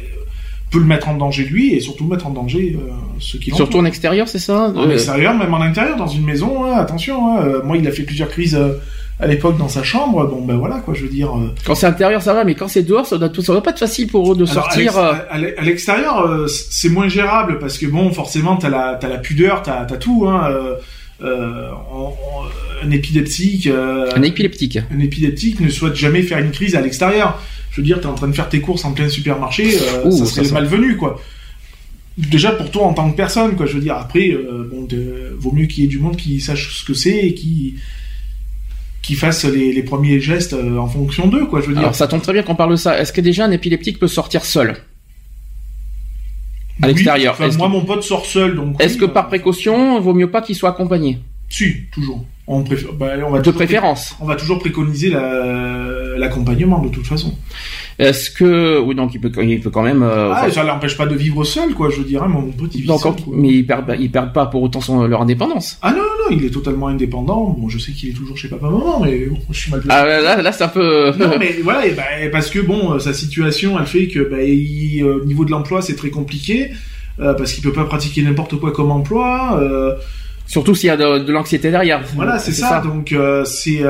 peut 0.70 0.78
le 0.78 0.84
mettre 0.84 1.08
en 1.08 1.16
danger 1.16 1.44
lui 1.44 1.74
et 1.74 1.80
surtout 1.80 2.06
mettre 2.06 2.26
en 2.26 2.30
danger 2.30 2.76
euh, 2.78 2.90
ceux 3.18 3.38
qui 3.38 3.50
Surtout 3.50 3.78
en 3.78 3.84
extérieur, 3.84 4.28
c'est 4.28 4.38
ça? 4.38 4.72
En 4.76 4.90
extérieur, 4.90 5.36
même 5.36 5.52
en 5.52 5.60
intérieur, 5.60 5.96
dans 5.96 6.06
une 6.06 6.24
maison, 6.24 6.64
hein, 6.64 6.74
attention. 6.76 7.38
Hein, 7.38 7.62
moi, 7.64 7.76
il 7.76 7.86
a 7.88 7.92
fait 7.92 8.04
plusieurs 8.04 8.28
crises 8.28 8.58
à 9.20 9.26
l'époque 9.26 9.58
dans 9.58 9.68
sa 9.68 9.82
chambre, 9.82 10.26
bon 10.26 10.42
ben 10.42 10.56
voilà 10.56 10.78
quoi, 10.78 10.94
je 10.94 11.02
veux 11.02 11.08
dire. 11.08 11.36
Euh. 11.36 11.54
Quand 11.64 11.74
c'est 11.74 11.86
intérieur 11.86 12.22
ça 12.22 12.32
va, 12.32 12.44
mais 12.44 12.54
quand 12.54 12.68
c'est 12.68 12.82
dehors, 12.82 13.06
ça 13.06 13.18
doit, 13.18 13.30
ça 13.34 13.52
doit 13.52 13.62
pas 13.62 13.70
être 13.70 13.78
facile 13.78 14.08
pour 14.08 14.32
eux 14.32 14.36
de 14.36 14.46
sortir. 14.46 14.96
Euh. 14.96 15.12
À 15.30 15.38
l'extérieur, 15.62 16.26
euh, 16.26 16.46
c'est 16.46 16.88
moins 16.88 17.08
gérable 17.08 17.58
parce 17.58 17.76
que 17.76 17.86
bon, 17.86 18.10
forcément 18.12 18.56
t'as 18.56 18.70
la 18.70 18.96
t'as 18.98 19.08
la 19.08 19.18
pudeur, 19.18 19.62
t'as 19.62 19.82
as 19.82 19.96
tout. 19.96 20.26
Hein, 20.26 20.50
un 21.22 22.90
épileptique. 22.90 23.66
un 23.66 24.22
épileptique. 24.22 24.78
Un 24.90 25.00
épileptique 25.00 25.60
ne 25.60 25.68
souhaite 25.68 25.96
jamais 25.96 26.22
faire 26.22 26.38
une 26.38 26.50
crise 26.50 26.74
à 26.74 26.80
l'extérieur. 26.80 27.38
Je 27.70 27.76
veux 27.76 27.86
dire, 27.86 28.00
t'es 28.00 28.06
en 28.06 28.14
train 28.14 28.28
de 28.28 28.32
faire 28.34 28.48
tes 28.48 28.60
courses 28.60 28.84
en 28.84 28.92
plein 28.92 29.08
supermarché, 29.08 29.70
ça 29.70 30.24
serait 30.24 30.50
malvenu 30.50 30.96
quoi 30.96 31.20
déjà 32.18 32.50
pour 32.50 32.70
toi 32.70 32.82
en 32.82 32.92
tant 32.92 33.10
que 33.10 33.16
personne 33.16 33.56
quoi 33.56 33.64
je 33.64 33.74
veux 33.74 33.80
dire 33.80 33.94
après 33.94 34.36
bon 34.70 34.86
vaut 35.38 35.52
mieux 35.52 35.66
qu'il 35.66 35.84
y 35.84 35.86
ait 35.86 35.88
du 35.88 36.00
monde 36.00 36.16
qui 36.16 36.38
sache 36.38 36.80
ce 36.80 36.84
que 36.84 36.92
c'est 36.92 37.16
et 37.16 37.34
qui 37.34 37.76
qui 39.10 39.16
fassent 39.16 39.44
les, 39.44 39.82
premiers 39.82 40.20
gestes 40.20 40.52
euh, 40.52 40.78
en 40.78 40.86
fonction 40.86 41.26
d'eux, 41.26 41.44
quoi. 41.44 41.60
Je 41.60 41.66
veux 41.66 41.72
dire. 41.72 41.80
Alors 41.80 41.96
ça 41.96 42.06
tombe 42.06 42.22
très 42.22 42.32
bien 42.32 42.44
qu'on 42.44 42.54
parle 42.54 42.70
de 42.70 42.76
ça. 42.76 42.96
Est-ce 42.96 43.12
que 43.12 43.20
déjà 43.20 43.44
un 43.44 43.50
épileptique 43.50 43.98
peut 43.98 44.06
sortir 44.06 44.44
seul? 44.44 44.76
À 46.80 46.86
l'extérieur 46.86 47.36
Moi, 47.58 47.68
mon 47.68 47.84
pote 47.84 48.04
sort 48.04 48.24
seul, 48.24 48.54
donc. 48.54 48.80
Est-ce 48.80 48.96
que 48.96 49.06
par 49.06 49.26
précaution, 49.26 49.98
vaut 50.00 50.14
mieux 50.14 50.30
pas 50.30 50.42
qu'il 50.42 50.54
soit 50.54 50.68
accompagné? 50.68 51.18
Si, 51.48 51.88
toujours. 51.90 52.24
On, 52.52 52.64
bah, 52.98 53.12
on 53.24 53.30
va 53.30 53.40
de 53.42 53.50
préférence. 53.52 54.16
On 54.20 54.24
va 54.24 54.34
toujours 54.34 54.58
préconiser 54.58 55.10
l'accompagnement 56.16 56.80
de 56.80 56.88
toute 56.88 57.06
façon. 57.06 57.32
Est-ce 58.00 58.28
que 58.28 58.80
oui 58.80 58.96
donc 58.96 59.14
il 59.14 59.20
peut 59.20 59.30
il 59.44 59.60
peut 59.60 59.70
quand 59.70 59.82
même 59.82 60.02
euh, 60.02 60.32
ah, 60.34 60.50
ça 60.50 60.64
l'empêche 60.64 60.96
pas 60.96 61.06
de 61.06 61.14
vivre 61.14 61.44
seul 61.44 61.74
quoi 61.74 61.90
je 61.90 62.02
dirais 62.02 62.26
mon 62.26 62.50
petit 62.50 62.82
donc, 62.82 63.02
mais 63.30 63.50
ils 63.50 63.66
perdent 63.66 63.94
ils 64.00 64.10
perdent 64.10 64.32
pas 64.32 64.46
pour 64.46 64.62
autant 64.62 64.80
son, 64.80 65.06
leur 65.06 65.22
indépendance. 65.22 65.78
Ah 65.82 65.92
non 65.92 65.98
non 65.98 66.36
il 66.36 66.44
est 66.44 66.50
totalement 66.50 66.88
indépendant. 66.88 67.54
Bon 67.56 67.68
je 67.68 67.78
sais 67.78 67.92
qu'il 67.92 68.08
est 68.08 68.14
toujours 68.14 68.36
chez 68.36 68.48
papa 68.48 68.66
maman 68.68 69.00
mais 69.04 69.26
bon, 69.26 69.38
je 69.50 69.56
suis 69.60 69.70
mal 69.70 69.82
ah 69.88 70.04
là 70.04 70.42
là 70.42 70.50
c'est 70.50 70.64
un 70.64 70.68
peu 70.68 71.12
non 71.18 71.36
mais 71.38 71.60
voilà 71.62 71.82
bah, 71.94 72.02
parce 72.32 72.50
que 72.50 72.58
bon 72.58 72.98
sa 72.98 73.12
situation 73.12 73.78
elle 73.78 73.86
fait 73.86 74.08
que 74.08 74.28
bah, 74.28 74.42
il, 74.42 75.04
au 75.04 75.24
niveau 75.24 75.44
de 75.44 75.52
l'emploi 75.52 75.82
c'est 75.82 75.94
très 75.94 76.10
compliqué 76.10 76.70
euh, 77.20 77.34
parce 77.34 77.52
qu'il 77.52 77.62
peut 77.62 77.72
pas 77.72 77.84
pratiquer 77.84 78.22
n'importe 78.22 78.58
quoi 78.58 78.72
comme 78.72 78.90
emploi 78.90 79.60
euh, 79.60 79.94
surtout 80.50 80.74
s'il 80.74 80.88
y 80.88 80.90
a 80.90 80.96
de, 80.96 81.32
l'anxiété 81.32 81.70
derrière 81.70 82.02
voilà 82.14 82.38
c'est 82.38 82.52
ça, 82.52 82.68
ça, 82.68 82.80
donc 82.80 83.14
c'est 83.44 83.82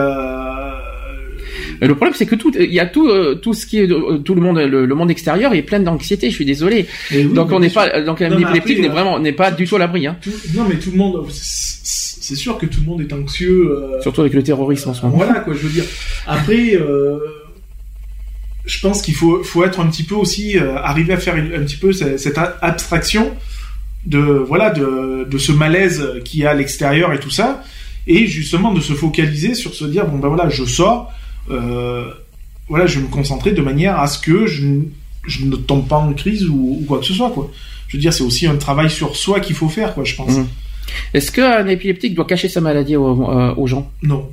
le 1.86 1.94
problème, 1.94 2.14
c'est 2.14 2.26
que 2.26 2.34
tout, 2.34 2.52
il 2.58 2.72
y 2.72 2.80
a 2.80 2.86
tout, 2.86 3.08
euh, 3.08 3.34
tout 3.34 3.54
ce 3.54 3.64
qui 3.64 3.78
est, 3.78 3.90
euh, 3.90 4.18
tout 4.18 4.34
le 4.34 4.42
monde, 4.42 4.58
le, 4.58 4.94
monde 4.94 5.10
extérieur 5.10 5.54
est 5.54 5.62
plein 5.62 5.80
d'anxiété. 5.80 6.28
Je 6.30 6.34
suis 6.34 6.44
désolé. 6.44 6.86
donc 7.32 7.52
on 7.52 7.60
n'est 7.60 7.70
pas, 7.70 8.02
donc 8.02 8.20
un 8.20 8.36
épileptique 8.38 8.80
n'est 8.80 8.88
euh, 8.88 8.92
vraiment, 8.92 9.18
n'est 9.18 9.32
pas 9.32 9.50
du 9.50 9.66
tout 9.66 9.76
à 9.76 9.78
l'abri. 9.78 10.06
Hein. 10.06 10.16
non, 10.54 10.66
mais 10.68 10.76
tout 10.76 10.90
le 10.90 10.98
monde, 10.98 11.26
c'est 11.30 12.34
sûr 12.34 12.58
que 12.58 12.66
tout 12.66 12.80
le 12.80 12.86
monde 12.86 13.00
est 13.00 13.12
anxieux. 13.12 13.76
Surtout 14.02 14.20
avec 14.20 14.34
le 14.34 14.42
terrorisme 14.42 14.90
en 14.90 14.94
ce 14.94 15.02
moment. 15.02 15.16
Voilà 15.16 15.40
quoi, 15.40 15.54
je 15.54 15.60
veux 15.60 15.72
dire. 15.72 15.84
Après. 16.26 16.78
je 18.66 18.80
pense 18.80 19.02
qu'il 19.02 19.14
faut, 19.14 19.42
faut 19.42 19.64
être 19.64 19.80
un 19.80 19.86
petit 19.86 20.04
peu 20.04 20.14
aussi 20.14 20.58
arriver 20.58 21.14
à 21.14 21.16
faire 21.16 21.34
un 21.34 21.64
petit 21.64 21.76
peu 21.76 21.92
cette, 21.92 22.38
abstraction 22.60 23.34
de 24.06 24.18
voilà 24.18 24.70
de, 24.70 25.26
de 25.28 25.38
ce 25.38 25.52
malaise 25.52 26.02
qui 26.24 26.42
est 26.42 26.46
à 26.46 26.54
l'extérieur 26.54 27.12
et 27.12 27.20
tout 27.20 27.30
ça 27.30 27.62
et 28.06 28.26
justement 28.26 28.72
de 28.72 28.80
se 28.80 28.94
focaliser 28.94 29.54
sur 29.54 29.74
se 29.74 29.84
dire 29.84 30.06
bon 30.06 30.18
ben 30.18 30.28
voilà 30.28 30.48
je 30.48 30.64
sors 30.64 31.12
euh, 31.50 32.10
voilà, 32.70 32.86
je 32.86 33.00
vais 33.00 33.06
me 33.06 33.10
concentrer 33.10 33.50
de 33.50 33.60
manière 33.60 33.98
à 33.98 34.06
ce 34.06 34.18
que 34.18 34.46
je, 34.46 34.64
je 35.26 35.44
ne 35.44 35.56
tombe 35.56 35.88
pas 35.88 35.96
en 35.96 36.12
crise 36.12 36.48
ou, 36.48 36.84
quoi 36.86 37.00
que 37.00 37.04
ce 37.04 37.12
soit, 37.12 37.30
quoi. 37.30 37.50
Je 37.88 37.96
veux 37.96 38.00
dire, 38.00 38.12
c'est 38.12 38.22
aussi 38.22 38.46
un 38.46 38.56
travail 38.56 38.88
sur 38.88 39.16
soi 39.16 39.40
qu'il 39.40 39.56
faut 39.56 39.68
faire, 39.68 39.92
quoi, 39.92 40.04
je 40.04 40.14
pense. 40.14 40.38
Mmh. 40.38 40.46
Est-ce 41.12 41.32
qu'un 41.32 41.66
épileptique 41.66 42.14
doit 42.14 42.24
cacher 42.24 42.48
sa 42.48 42.60
maladie 42.60 42.94
aux, 42.94 43.28
euh, 43.28 43.66
gens? 43.66 43.90
Non. 44.02 44.28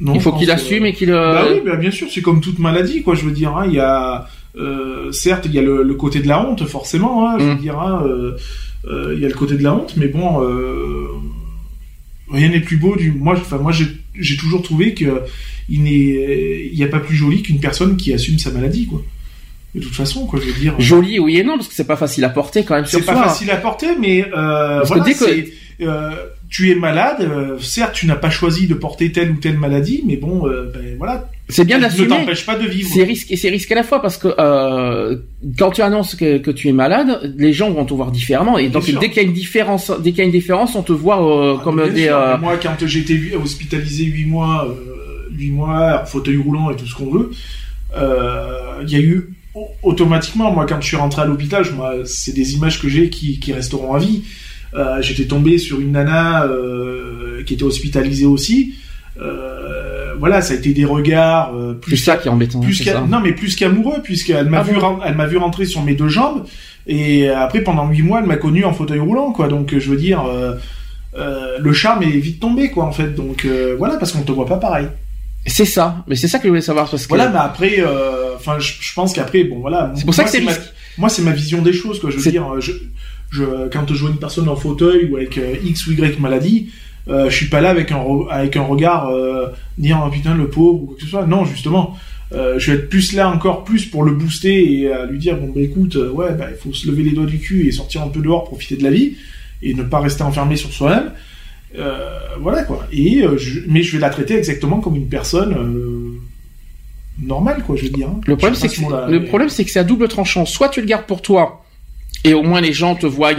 non. 0.00 0.14
Il 0.14 0.20
faut 0.20 0.32
qu'il 0.32 0.50
assume 0.50 0.84
et 0.84 0.92
qu'il. 0.92 1.10
Bah 1.10 1.44
oui, 1.48 1.60
bah 1.64 1.76
bien 1.76 1.92
sûr, 1.92 2.08
c'est 2.10 2.22
comme 2.22 2.40
toute 2.40 2.58
maladie, 2.58 3.02
quoi. 3.02 3.14
Je 3.14 3.24
veux 3.24 3.30
dire, 3.30 3.56
hein, 3.56 3.66
il 3.68 3.74
y 3.74 3.80
a 3.80 4.26
euh, 4.56 5.12
certes, 5.12 5.46
il 5.46 5.54
y 5.54 5.58
a 5.60 5.62
le, 5.62 5.94
côté 5.94 6.18
de 6.18 6.26
la 6.26 6.44
honte, 6.44 6.66
forcément. 6.66 7.28
Hein, 7.28 7.36
je 7.38 7.44
veux 7.44 7.54
mmh. 7.54 7.58
dire, 7.58 7.78
hein, 7.78 8.02
euh, 8.04 8.36
il 8.84 9.18
y 9.18 9.24
a 9.24 9.28
le 9.28 9.34
côté 9.34 9.56
de 9.56 9.62
la 9.62 9.74
honte, 9.74 9.94
mais 9.96 10.08
bon, 10.08 10.40
rien 12.30 12.48
n'est 12.48 12.60
plus 12.60 12.76
beau 12.76 12.96
du. 12.96 13.12
Moi, 13.12 13.34
enfin, 13.36 13.58
moi, 13.58 13.72
j'ai 13.72 14.36
toujours 14.36 14.62
trouvé 14.62 14.94
que 14.94 15.22
il 15.68 15.82
n'y 15.82 16.84
a 16.84 16.88
pas 16.88 17.00
plus 17.00 17.16
joli 17.16 17.42
qu'une 17.42 17.60
personne 17.60 17.96
qui 17.96 18.12
assume 18.12 18.38
sa 18.38 18.50
maladie, 18.50 18.86
quoi. 18.86 19.02
De 19.74 19.80
toute 19.80 19.94
façon, 19.94 20.26
quoi, 20.26 20.40
je 20.40 20.46
veux 20.46 20.58
dire. 20.58 20.74
Joli, 20.80 21.20
oui 21.20 21.38
et 21.38 21.44
non, 21.44 21.56
parce 21.56 21.68
que 21.68 21.74
c'est 21.74 21.86
pas 21.86 21.96
facile 21.96 22.24
à 22.24 22.28
porter 22.28 22.64
quand 22.64 22.74
même 22.74 22.86
C'est 22.86 23.02
pas 23.02 23.14
facile 23.14 23.50
à 23.52 23.56
porter, 23.56 23.96
mais 23.98 24.24
euh, 24.36 24.82
voilà, 24.82 25.04
euh, 25.82 26.12
tu 26.50 26.68
es 26.70 26.74
malade, 26.74 27.20
euh, 27.20 27.58
certes, 27.60 27.94
tu 27.94 28.06
n'as 28.06 28.16
pas 28.16 28.28
choisi 28.28 28.66
de 28.66 28.74
porter 28.74 29.12
telle 29.12 29.30
ou 29.30 29.36
telle 29.36 29.56
maladie, 29.56 30.02
mais 30.04 30.16
bon, 30.16 30.48
euh, 30.48 30.70
ben, 30.74 30.96
voilà. 30.98 31.30
C'est 31.48 31.64
bien 31.64 31.78
d'assumer. 31.78 32.08
Ne 32.08 32.10
t'empêche 32.10 32.44
pas 32.44 32.56
de 32.56 32.66
vivre. 32.66 32.90
C'est 32.92 33.04
risque 33.04 33.30
et 33.30 33.36
c'est 33.36 33.50
risque 33.50 33.70
à 33.70 33.76
la 33.76 33.84
fois 33.84 34.02
parce 34.02 34.16
que 34.16 34.28
euh, 34.38 35.16
quand 35.56 35.70
tu 35.70 35.82
annonces 35.82 36.16
que, 36.16 36.38
que, 36.38 36.50
tu 36.50 36.68
es 36.68 36.72
malade, 36.72 37.34
les 37.36 37.52
gens 37.52 37.70
vont 37.70 37.84
te 37.84 37.94
voir 37.94 38.10
différemment 38.10 38.58
et 38.58 38.68
donc 38.68 38.84
dès 38.84 39.08
qu'il 39.08 39.22
y 39.22 39.24
a 39.24 39.28
une 39.28 39.32
différence, 39.32 39.92
dès 40.00 40.10
qu'il 40.10 40.18
y 40.18 40.22
a 40.22 40.24
une 40.24 40.32
différence, 40.32 40.74
on 40.74 40.82
te 40.82 40.92
voit 40.92 41.18
ah, 41.18 41.60
comme 41.62 41.88
des. 41.90 42.08
Moi, 42.40 42.56
quand 42.60 42.84
j'ai 42.84 43.00
été 43.00 43.36
hospitalisé 43.36 44.04
huit 44.04 44.26
mois, 44.26 44.68
huit 45.32 45.50
mois, 45.50 46.04
fauteuil 46.04 46.36
roulant 46.36 46.70
et 46.70 46.76
tout 46.76 46.86
ce 46.86 46.94
qu'on 46.96 47.10
veut, 47.10 47.30
il 47.94 48.90
y 48.90 48.96
a 48.96 49.00
eu 49.00 49.30
automatiquement, 49.82 50.52
moi, 50.52 50.66
quand 50.66 50.80
je 50.80 50.86
suis 50.86 50.96
rentré 50.96 51.22
à 51.22 51.24
l'hôpital, 51.24 51.64
moi, 51.74 51.94
c'est 52.04 52.32
des 52.32 52.54
images 52.54 52.80
que 52.80 52.88
j'ai 52.88 53.10
qui, 53.10 53.40
qui, 53.40 53.52
resteront 53.52 53.94
à 53.94 53.98
vie. 53.98 54.22
Euh, 54.74 55.02
J'étais 55.02 55.24
tombé 55.24 55.58
sur 55.58 55.80
une 55.80 55.92
nana 55.92 56.44
euh, 56.44 57.42
qui 57.44 57.54
était 57.54 57.64
hospitalisée 57.64 58.26
aussi. 58.26 58.74
Euh, 59.20 60.14
voilà, 60.18 60.42
ça 60.42 60.54
a 60.54 60.56
été 60.56 60.72
des 60.72 60.84
regards 60.84 61.52
plus 61.80 61.96
ça 61.96 62.16
qui 62.16 62.28
est 62.28 62.30
embêtant. 62.30 62.60
Plus 62.60 62.86
non, 63.08 63.20
mais 63.20 63.32
plus 63.32 63.56
qu'amoureux, 63.56 64.00
puisqu'elle 64.02 64.48
m'a 64.48 64.58
ah 64.58 64.62
vu, 64.62 64.74
elle 65.04 65.14
m'a 65.14 65.26
vu 65.26 65.36
rentrer 65.36 65.64
sur 65.64 65.82
mes 65.82 65.94
deux 65.94 66.08
jambes. 66.08 66.44
Et 66.86 67.28
après, 67.28 67.62
pendant 67.62 67.88
huit 67.88 68.02
mois, 68.02 68.20
elle 68.20 68.26
m'a 68.26 68.36
connu 68.36 68.64
en 68.64 68.72
fauteuil 68.72 68.98
roulant, 68.98 69.32
quoi. 69.32 69.48
Donc, 69.48 69.76
je 69.76 69.90
veux 69.90 69.96
dire, 69.96 70.24
le 71.14 71.72
charme 71.72 72.02
est 72.02 72.18
vite 72.18 72.40
tombé, 72.40 72.70
quoi, 72.70 72.84
en 72.84 72.92
fait. 72.92 73.14
Donc, 73.14 73.46
voilà, 73.78 73.96
parce 73.96 74.12
qu'on 74.12 74.22
te 74.22 74.32
voit 74.32 74.46
pas 74.46 74.58
pareil. 74.58 74.88
C'est 75.46 75.64
ça, 75.64 76.04
mais 76.06 76.16
c'est 76.16 76.28
ça 76.28 76.38
que 76.38 76.44
je 76.44 76.48
voulais 76.48 76.60
savoir 76.60 76.88
parce 76.90 77.04
que 77.04 77.08
voilà, 77.08 77.30
mais 77.30 77.38
après, 77.38 77.76
euh, 77.78 78.36
enfin, 78.36 78.58
je, 78.58 78.72
pense 78.94 79.14
qu'après, 79.14 79.44
bon, 79.44 79.60
voilà. 79.60 79.90
C'est 79.96 80.04
pour 80.04 80.14
ça 80.14 80.24
que 80.24 80.30
c'est 80.30 80.44
moi, 80.98 81.08
c'est 81.08 81.22
ma 81.22 81.30
vision 81.30 81.62
des 81.62 81.72
choses, 81.72 81.98
quoi. 81.98 82.10
Je 82.10 82.18
veux 82.18 82.30
dire, 82.30 82.60
je, 82.60 82.72
je, 83.30 83.68
quand 83.72 83.86
je 83.92 84.00
vois 84.00 84.10
une 84.10 84.18
personne 84.18 84.48
en 84.48 84.56
fauteuil 84.56 85.10
ou 85.10 85.16
avec 85.16 85.38
euh, 85.38 85.54
X 85.64 85.86
ou 85.86 85.92
Y 85.92 86.18
maladie, 86.20 86.70
euh, 87.08 87.30
je 87.30 87.36
suis 87.36 87.46
pas 87.46 87.60
là 87.60 87.70
avec 87.70 87.92
un 87.92 88.04
avec 88.30 88.56
un 88.56 88.62
regard 88.62 89.08
euh, 89.08 89.46
dire 89.78 90.02
oh, 90.04 90.10
putain 90.10 90.34
le 90.34 90.48
pauvre 90.48 90.82
ou 90.82 90.86
quoi 90.86 90.96
que 90.96 91.02
ce 91.02 91.08
soit. 91.08 91.26
Non, 91.26 91.44
justement, 91.44 91.96
euh, 92.32 92.58
je 92.58 92.70
vais 92.70 92.78
être 92.78 92.88
plus 92.88 93.12
là 93.14 93.30
encore 93.30 93.64
plus 93.64 93.86
pour 93.86 94.04
le 94.04 94.12
booster 94.12 94.80
et 94.80 94.92
à 94.92 95.06
lui 95.06 95.18
dire 95.18 95.36
bon 95.36 95.48
bah 95.48 95.60
écoute, 95.60 95.96
euh, 95.96 96.10
ouais, 96.10 96.32
bah, 96.34 96.48
il 96.50 96.56
faut 96.56 96.72
se 96.72 96.86
lever 96.86 97.02
les 97.02 97.12
doigts 97.12 97.26
du 97.26 97.38
cul 97.38 97.66
et 97.66 97.72
sortir 97.72 98.02
un 98.02 98.08
peu 98.08 98.20
dehors, 98.20 98.44
profiter 98.44 98.76
de 98.76 98.84
la 98.84 98.90
vie 98.90 99.16
et 99.62 99.74
ne 99.74 99.82
pas 99.82 100.00
rester 100.00 100.22
enfermé 100.22 100.56
sur 100.56 100.72
soi-même. 100.72 101.12
Euh, 101.78 102.18
voilà 102.40 102.64
quoi. 102.64 102.86
Et 102.92 103.22
euh, 103.22 103.38
mais 103.68 103.82
je 103.82 103.92
vais 103.92 104.00
la 104.00 104.10
traiter 104.10 104.36
exactement 104.36 104.80
comme 104.80 104.96
une 104.96 105.08
personne 105.08 105.54
euh, 105.54 106.20
normale 107.24 107.62
quoi, 107.64 107.76
je 107.76 107.84
veux 107.84 107.90
dire. 107.90 108.08
Hein. 108.08 108.20
Le 108.26 108.36
problème 108.36 108.56
c'est 108.56 108.68
que 108.68 109.10
le 109.10 109.24
problème 109.24 109.48
c'est 109.48 109.64
que 109.64 109.70
c'est 109.70 109.78
à 109.78 109.84
double 109.84 110.08
tranchant. 110.08 110.46
Soit 110.46 110.68
tu 110.68 110.80
le 110.80 110.86
gardes 110.86 111.06
pour 111.06 111.22
toi 111.22 111.64
et 112.24 112.34
au 112.34 112.42
moins 112.42 112.60
les 112.60 112.72
gens 112.72 112.94
te 112.94 113.06
voient 113.06 113.32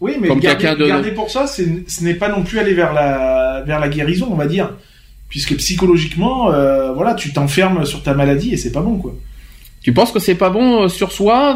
oui, 0.00 0.12
mais 0.20 0.28
comme 0.28 0.40
quelqu'un 0.40 0.74
de 0.74 0.86
garder 0.86 1.12
pour 1.12 1.30
ça, 1.30 1.46
ce 1.46 1.62
n'est 2.02 2.14
pas 2.14 2.28
non 2.28 2.42
plus 2.42 2.58
aller 2.58 2.74
vers 2.74 2.92
la 2.92 3.62
vers 3.66 3.80
la 3.80 3.88
guérison, 3.88 4.28
on 4.30 4.36
va 4.36 4.46
dire, 4.46 4.72
puisque 5.28 5.56
psychologiquement, 5.56 6.50
voilà, 6.94 7.14
tu 7.14 7.32
t'enfermes 7.32 7.84
sur 7.84 8.02
ta 8.02 8.14
maladie 8.14 8.54
et 8.54 8.56
c'est 8.56 8.72
pas 8.72 8.82
bon 8.82 8.96
quoi. 8.98 9.14
Tu 9.86 9.92
penses 9.92 10.10
que 10.10 10.18
c'est 10.18 10.34
pas 10.34 10.50
bon 10.50 10.82
euh, 10.82 10.88
sur 10.88 11.12
soi 11.12 11.54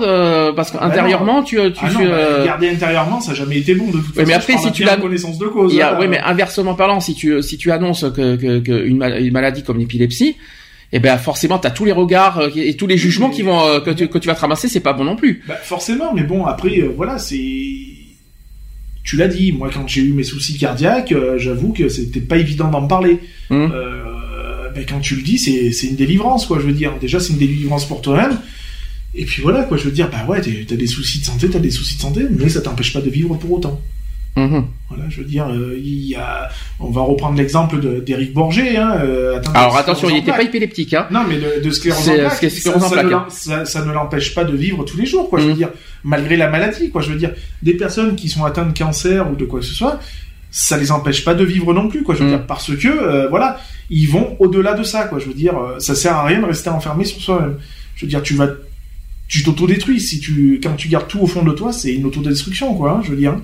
parce 0.55 0.73
ah, 0.77 0.87
qu'intérieurement 0.87 1.43
tu 1.43 1.57
tu 1.73 1.81
ah 1.83 1.91
non, 1.91 2.09
bah, 2.09 2.45
garder 2.45 2.71
intérieurement 2.71 3.21
ça 3.21 3.33
n'a 3.33 3.39
jamais 3.39 3.59
été 3.59 3.75
bon 3.75 3.87
de 3.87 3.99
toute 3.99 4.15
façon. 4.15 4.25
Mais 4.25 4.35
après 4.35 4.57
si 4.57 4.71
tu 4.71 4.89
as 4.89 4.97
connaissance 4.99 5.37
de 5.37 5.47
cause. 5.47 5.75
Il 5.75 5.85
oui 5.99 6.07
mais 6.07 6.21
inversement 6.21 6.77
parlant 6.77 7.01
si 7.01 7.17
tu 7.17 7.43
si 7.43 7.59
tu 7.59 7.73
annonces 7.73 8.05
que, 8.15 8.37
que, 8.37 8.61
que 8.61 8.87
une, 8.87 8.99
maladie 9.33 9.65
comme 9.65 9.79
l'épilepsie 9.79 10.37
eh 10.93 10.99
ben 10.99 11.17
forcément 11.19 11.59
tu 11.59 11.67
as 11.67 11.71
tous 11.71 11.85
les 11.85 11.93
regards 11.93 12.39
euh, 12.39 12.51
et 12.55 12.75
tous 12.77 12.87
les 12.87 12.97
jugements 12.97 13.31
qui 13.31 13.43
vont 13.43 13.61
euh, 13.61 13.81
que 13.81 13.91
tu, 13.91 14.09
que 14.09 14.19
tu 14.19 14.29
vas 14.29 14.35
te 14.35 14.41
ramasser 14.41 14.69
c'est 14.69 14.81
pas 14.81 14.93
bon 14.93 15.05
non 15.05 15.17
plus. 15.17 15.43
Bah, 15.47 15.57
forcément 15.57 16.13
mais 16.15 16.23
bon 16.23 16.47
après 16.47 16.81
voilà 16.81 17.19
c'est 17.19 17.39
tu 19.03 19.17
l'as 19.17 19.29
dit 19.29 19.53
moi 19.53 19.71
quand 19.73 19.87
j'ai 19.89 20.03
eu 20.03 20.13
mes 20.13 20.25
soucis 20.25 20.59
cardiaques 20.59 21.15
j'avoue 21.37 21.73
que 21.73 21.89
c'était 21.89 22.21
pas 22.21 22.37
évident 22.37 22.69
d'en 22.69 22.87
parler. 22.87 23.19
Hum. 23.51 23.73
Ben, 24.75 24.85
quand 24.89 25.01
tu 25.01 25.17
le 25.17 25.23
dis, 25.23 25.39
c'est 25.39 25.87
une 25.87 25.97
délivrance, 25.97 26.47
quoi. 26.47 26.61
Je 26.61 26.67
veux 26.67 26.73
dire, 26.73 26.93
déjà, 27.01 27.19
c'est 27.19 27.33
une 27.33 27.39
délivrance 27.39 27.87
pour 27.87 28.03
toi-même. 28.03 28.39
Et 29.15 29.25
puis 29.25 29.43
voilà, 29.43 29.65
quoi. 29.65 29.77
Je 29.77 29.85
veux 29.85 29.91
dire, 29.91 30.09
bah 30.11 30.25
ouais, 30.29 30.41
t'as 30.41 30.77
des 30.77 30.87
soucis 30.87 31.19
de 31.19 31.25
santé, 31.25 31.51
t'as 31.51 31.59
des 31.59 31.71
soucis 31.71 31.97
de 31.97 32.01
santé, 32.01 32.23
mais 32.31 32.49
ça 32.49 32.61
t'empêche 32.61 32.93
pas 32.93 33.01
de 33.01 33.11
vivre 33.11 33.35
pour 33.35 33.53
autant. 33.53 33.81
Mhm. 34.37 34.65
Voilà, 34.89 35.05
je 35.09 35.19
veux 35.19 35.25
dire, 35.25 35.49
euh, 35.49 35.77
il 35.77 36.07
y 36.07 36.15
a, 36.15 36.49
on 36.79 36.91
va 36.91 37.03
reprendre 37.03 37.37
l'exemple 37.37 37.81
d'Éric 38.03 38.33
Borgé. 38.33 38.77
Hein, 38.77 38.99
euh, 39.03 39.41
Alors 39.55 39.77
attention, 39.77 40.09
il 40.09 40.15
n'était 40.15 40.31
pas 40.31 40.43
épileptique. 40.43 40.95
Hein. 40.95 41.07
Non, 41.11 41.21
mais 41.29 41.39
de, 41.39 41.63
de 41.63 41.71
sclérose 41.71 42.09
en 42.09 42.91
plaques, 42.91 43.31
ça, 43.31 43.65
ça, 43.65 43.85
ne 43.85 43.93
l'empêche 43.93 44.35
pas 44.35 44.45
de 44.45 44.57
vivre 44.57 44.85
tous 44.85 44.97
les 44.97 45.07
jours, 45.07 45.29
quoi. 45.29 45.41
Je 45.41 45.45
veux 45.45 45.51
mhm. 45.51 45.57
dire, 45.57 45.71
malgré 46.05 46.37
la 46.37 46.49
maladie, 46.49 46.91
quoi. 46.91 47.03
Je 47.03 47.11
veux 47.11 47.19
dire, 47.19 47.33
des 47.63 47.75
personnes 47.75 48.17
qui 48.17 48.29
sont 48.29 48.45
atteintes 48.45 48.73
de 48.73 48.79
cancer 48.79 49.31
ou 49.31 49.37
de 49.37 49.45
quoi 49.45 49.61
que 49.61 49.67
ce 49.67 49.75
soit, 49.75 50.01
ça 50.51 50.77
les 50.77 50.91
empêche 50.93 51.25
pas 51.25 51.35
de 51.35 51.45
vivre 51.45 51.73
non 51.75 51.89
plus, 51.89 52.03
quoi. 52.03 52.15
Je 52.15 52.21
veux 52.21 52.31
mhm. 52.31 52.37
dire, 52.37 52.47
parce 52.47 52.75
que, 52.77 52.89
euh, 52.89 53.29
voilà, 53.29 53.61
ils 53.91 54.07
vont 54.07 54.37
au-delà 54.39 54.75
de 54.75 54.83
ça, 54.83 55.05
quoi. 55.05 55.19
Je 55.19 55.27
veux 55.27 55.35
dire, 55.35 55.59
euh, 55.59 55.79
ça 55.79 55.95
sert 55.95 56.15
à 56.15 56.25
rien 56.25 56.41
de 56.41 56.47
rester 56.47 56.71
enfermé 56.71 57.05
sur 57.05 57.21
soi-même. 57.21 57.57
Je 57.97 58.07
veux 58.07 58.11
dire, 58.11 58.23
tu 58.23 58.35
vas, 58.35 58.49
tu 59.29 59.43
t'autodétruis. 59.43 60.01
Si 60.01 60.21
tu, 60.21 60.61
quand 60.63 60.75
tu 60.75 60.89
gardes 60.89 61.09
tout 61.09 61.21
au 61.21 61.27
fond 61.27 61.43
de 61.43 61.53
toi, 61.53 61.73
c'est 61.73 61.93
une 61.93 62.07
autodestruction, 62.07 62.75
quoi. 62.75 62.93
Hein, 62.93 63.01
je 63.05 63.11
veux 63.11 63.17
dire. 63.17 63.37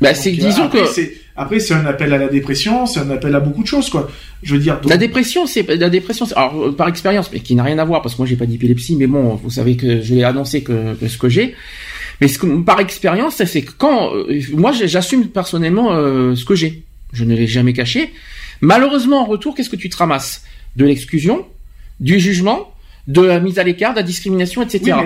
Bah, 0.00 0.14
c'est 0.14 0.32
euh, 0.32 0.36
disons 0.36 0.64
après, 0.64 0.80
que 0.80 1.00
après 1.36 1.60
c'est 1.60 1.74
un 1.74 1.86
appel 1.86 2.12
à 2.12 2.18
la 2.18 2.28
dépression, 2.28 2.86
c'est 2.86 3.00
un 3.00 3.10
appel 3.10 3.34
à 3.34 3.40
beaucoup 3.40 3.62
de 3.62 3.68
choses, 3.68 3.88
quoi. 3.88 4.10
Je 4.42 4.54
veux 4.54 4.60
dire. 4.60 4.80
La 4.86 4.96
dépression, 4.96 5.46
c'est 5.46 5.66
la 5.68 5.90
dépression. 5.90 6.26
Alors 6.36 6.66
euh, 6.66 6.72
par 6.72 6.88
expérience, 6.88 7.30
mais 7.32 7.40
qui 7.40 7.54
n'a 7.54 7.62
rien 7.62 7.78
à 7.78 7.84
voir 7.84 8.02
parce 8.02 8.14
que 8.14 8.20
moi 8.20 8.26
j'ai 8.26 8.36
pas 8.36 8.46
d'épilepsie, 8.46 8.96
mais 8.96 9.06
bon, 9.06 9.34
vous 9.34 9.50
savez 9.50 9.76
que 9.76 10.02
je 10.02 10.14
l'ai 10.14 10.24
annoncé 10.24 10.62
que, 10.62 10.94
que 10.94 11.08
ce 11.08 11.18
que 11.18 11.28
j'ai. 11.28 11.54
Mais 12.20 12.28
ce 12.28 12.38
que, 12.38 12.46
par 12.62 12.80
expérience, 12.80 13.42
c'est 13.44 13.62
que 13.62 13.72
quand 13.76 14.12
moi 14.52 14.72
j'assume 14.72 15.28
personnellement 15.28 15.90
ce 16.34 16.44
que 16.46 16.54
j'ai, 16.54 16.82
je 17.12 17.24
ne 17.24 17.34
l'ai 17.34 17.46
jamais 17.46 17.74
caché. 17.74 18.10
Malheureusement, 18.62 19.22
en 19.22 19.26
retour, 19.26 19.54
qu'est-ce 19.54 19.68
que 19.68 19.76
tu 19.76 19.90
te 19.90 19.96
ramasses? 19.96 20.42
De 20.76 20.86
l'exclusion, 20.86 21.46
du 22.00 22.18
jugement, 22.18 22.72
de 23.06 23.22
la 23.22 23.38
mise 23.38 23.58
à 23.58 23.62
l'écart, 23.62 23.92
de 23.92 23.98
la 23.98 24.02
discrimination, 24.02 24.62
etc. 24.62 24.96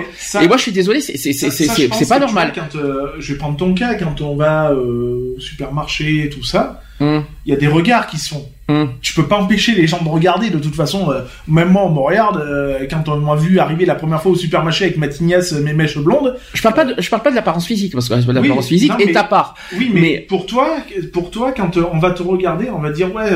et 0.41 0.47
moi, 0.47 0.57
je 0.57 0.61
suis 0.63 0.71
désolé, 0.71 1.01
c'est 1.01 2.09
pas 2.09 2.19
normal. 2.19 2.51
quand, 2.53 2.75
euh, 2.75 3.11
je 3.19 3.33
vais 3.33 3.37
prendre 3.37 3.57
ton 3.57 3.73
cas, 3.73 3.95
quand 3.95 4.21
on 4.21 4.35
va 4.35 4.71
euh, 4.71 5.35
au 5.37 5.39
supermarché, 5.39 6.29
tout 6.33 6.43
ça, 6.43 6.81
hum. 6.99 7.23
il 7.45 7.51
y 7.51 7.55
a 7.55 7.59
des 7.59 7.67
regards 7.67 8.07
qui 8.07 8.17
sont. 8.17 8.49
Hum. 8.69 8.93
Tu 9.01 9.13
peux 9.13 9.27
pas 9.27 9.37
empêcher 9.37 9.75
les 9.75 9.85
gens 9.85 10.01
de 10.01 10.09
regarder. 10.09 10.49
De 10.49 10.57
toute 10.57 10.75
façon, 10.75 11.11
euh, 11.11 11.21
même 11.47 11.69
moi, 11.69 11.83
on 11.85 11.91
me 11.91 11.99
regarde 11.99 12.43
quand 12.89 13.07
on 13.07 13.17
m'a 13.17 13.35
vu 13.35 13.59
arriver 13.59 13.85
la 13.85 13.95
première 13.95 14.21
fois 14.21 14.31
au 14.31 14.35
supermarché 14.35 14.85
avec 14.85 14.97
ma 14.97 15.07
tignasse, 15.07 15.51
mes 15.51 15.73
mèches 15.73 15.97
blondes. 15.97 16.37
Je 16.53 16.61
parle 16.61 16.75
pas, 16.75 16.85
de, 16.85 16.95
je 16.99 17.09
parle 17.09 17.21
pas 17.21 17.29
de 17.29 17.35
l'apparence 17.35 17.67
physique 17.67 17.93
parce 17.93 18.09
que 18.09 18.31
l'apparence 18.31 18.67
physique 18.67 18.93
est 18.99 19.15
à 19.15 19.25
part. 19.25 19.55
Oui, 19.77 19.91
mais, 19.93 20.25
pour 20.27 20.47
toi, 20.47 20.77
pour 21.13 21.29
toi, 21.29 21.51
quand 21.55 21.77
on 21.77 21.99
va 21.99 22.11
te 22.11 22.23
regarder, 22.23 22.69
on 22.71 22.79
va 22.79 22.91
dire 22.91 23.13
ouais, 23.13 23.29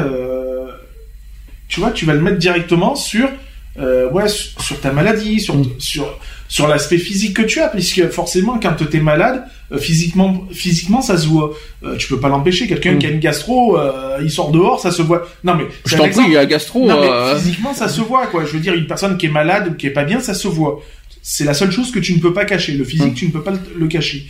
tu 1.68 1.80
vois, 1.80 1.92
tu 1.92 2.06
vas 2.06 2.14
le 2.14 2.22
mettre 2.22 2.38
directement 2.38 2.96
sur 2.96 3.30
euh, 3.78 4.10
ouais, 4.10 4.28
sur 4.28 4.80
ta 4.80 4.94
maladie, 4.94 5.42
sur, 5.42 5.56
mm. 5.56 5.66
sur, 5.80 6.20
sur 6.48 6.68
l'aspect 6.68 6.98
physique 6.98 7.36
que 7.36 7.42
tu 7.42 7.60
as, 7.60 7.68
puisque 7.68 8.08
forcément, 8.10 8.58
quand 8.62 8.74
tu 8.76 8.96
es 8.96 9.02
malade, 9.02 9.44
euh, 9.72 9.78
physiquement, 9.78 10.48
physiquement, 10.52 11.02
ça 11.02 11.18
se 11.18 11.28
voit. 11.28 11.54
Euh, 11.84 11.98
tu 11.98 12.08
peux 12.08 12.20
pas 12.20 12.30
l'empêcher. 12.30 12.68
Quelqu'un 12.68 12.94
mm. 12.94 13.00
qui 13.00 13.06
a 13.06 13.10
une 13.10 13.20
gastro, 13.20 13.78
il 14.22 14.32
sort 14.32 14.52
dehors, 14.52 14.80
ça 14.80 14.92
se 14.92 15.02
voit. 15.02 15.28
Non 15.44 15.56
mais, 15.56 15.66
je 15.86 15.98
t'en 15.98 16.08
prie, 16.08 16.24
il 16.28 16.34
y 16.34 16.38
a 16.38 16.46
gastro. 16.46 16.88
Non, 16.88 17.02
mais 17.02 17.38
physiquement, 17.38 17.74
ça 17.74 17.90
se 17.90 18.02
voit, 18.02 18.28
quoi. 18.28 18.46
Je 18.46 18.52
veux 18.52 18.60
dire, 18.60 18.74
une 18.74 18.88
personne 18.88 19.18
qui 19.18 19.26
est 19.26 19.32
malade 19.32 19.70
ou 19.72 19.74
qui 19.74 19.88
est 19.88 19.92
pas 19.92 20.06
bien, 20.06 20.20
ça 20.20 20.34
se 20.34 20.48
voit. 20.48 20.82
C'est 21.22 21.44
la 21.44 21.54
seule 21.54 21.72
chose 21.72 21.92
que 21.92 22.00
tu 22.00 22.14
ne 22.14 22.20
peux 22.20 22.34
pas 22.34 22.46
cacher. 22.46 22.74
Le 22.74 22.86
physique, 22.86 23.14
mm. 23.14 23.16
tu 23.16 23.28
ne 23.28 23.32
peux 23.32 23.44
pas 23.44 23.54
le, 23.76 23.88
cacher. 23.88 24.26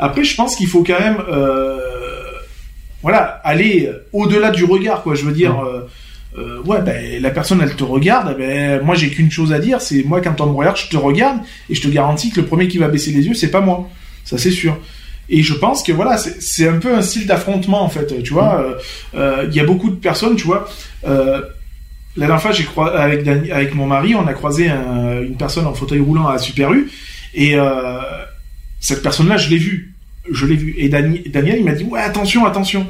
Après, 0.00 0.24
je 0.24 0.34
pense 0.34 0.56
qu'il 0.56 0.66
faut 0.66 0.82
quand 0.82 0.98
même, 0.98 1.22
voilà, 3.02 3.40
aller 3.44 3.92
au-delà 4.12 4.50
du 4.50 4.64
regard, 4.64 5.04
quoi. 5.04 5.14
Je 5.14 5.24
veux 5.24 5.32
dire 5.32 5.54
euh, 6.36 6.62
ouais, 6.62 6.82
ben, 6.82 7.22
la 7.22 7.30
personne, 7.30 7.60
elle 7.62 7.74
te 7.74 7.84
regarde, 7.84 8.36
ben, 8.36 8.82
moi, 8.82 8.94
j'ai 8.94 9.10
qu'une 9.10 9.30
chose 9.30 9.52
à 9.52 9.58
dire, 9.58 9.80
c'est 9.80 10.04
moi, 10.04 10.20
quand 10.20 10.40
on 10.40 10.46
me 10.46 10.56
regarde, 10.56 10.76
je 10.76 10.88
te 10.88 10.96
regarde, 10.96 11.38
et 11.70 11.74
je 11.74 11.80
te 11.80 11.88
garantis 11.88 12.30
que 12.30 12.40
le 12.40 12.46
premier 12.46 12.68
qui 12.68 12.78
va 12.78 12.88
baisser 12.88 13.12
les 13.12 13.26
yeux, 13.26 13.34
c'est 13.34 13.50
pas 13.50 13.60
moi. 13.60 13.88
Ça, 14.24 14.36
c'est 14.36 14.50
sûr. 14.50 14.78
Et 15.30 15.42
je 15.42 15.54
pense 15.54 15.82
que 15.82 15.92
voilà, 15.92 16.16
c'est 16.16 16.68
un 16.68 16.78
peu 16.78 16.94
un 16.94 17.02
style 17.02 17.26
d'affrontement, 17.26 17.82
en 17.82 17.88
fait. 17.88 18.22
Tu 18.22 18.32
vois, 18.32 18.78
il 19.14 19.18
euh, 19.18 19.42
euh, 19.42 19.50
y 19.52 19.60
a 19.60 19.64
beaucoup 19.64 19.90
de 19.90 19.96
personnes, 19.96 20.36
tu 20.36 20.44
vois. 20.44 20.68
la 21.04 21.42
dernière 22.16 22.40
fois, 22.40 22.52
j'ai 22.52 22.66
avec, 22.76 23.26
avec 23.26 23.74
mon 23.74 23.86
mari, 23.86 24.14
on 24.14 24.26
a 24.26 24.34
croisé 24.34 24.68
une 24.68 25.36
personne 25.36 25.66
en 25.66 25.74
fauteuil 25.74 26.00
roulant 26.00 26.28
à 26.28 26.38
Super 26.38 26.72
U, 26.72 26.90
Et 27.34 27.56
cette 28.80 29.02
personne-là, 29.02 29.36
je 29.38 29.50
l'ai 29.50 29.58
vue. 29.58 29.94
Je 30.30 30.46
l'ai 30.46 30.56
vue. 30.56 30.74
Et 30.76 30.88
Daniel, 30.88 31.58
il 31.58 31.64
m'a 31.64 31.72
dit, 31.72 31.84
ouais, 31.84 32.00
attention, 32.00 32.46
attention. 32.46 32.86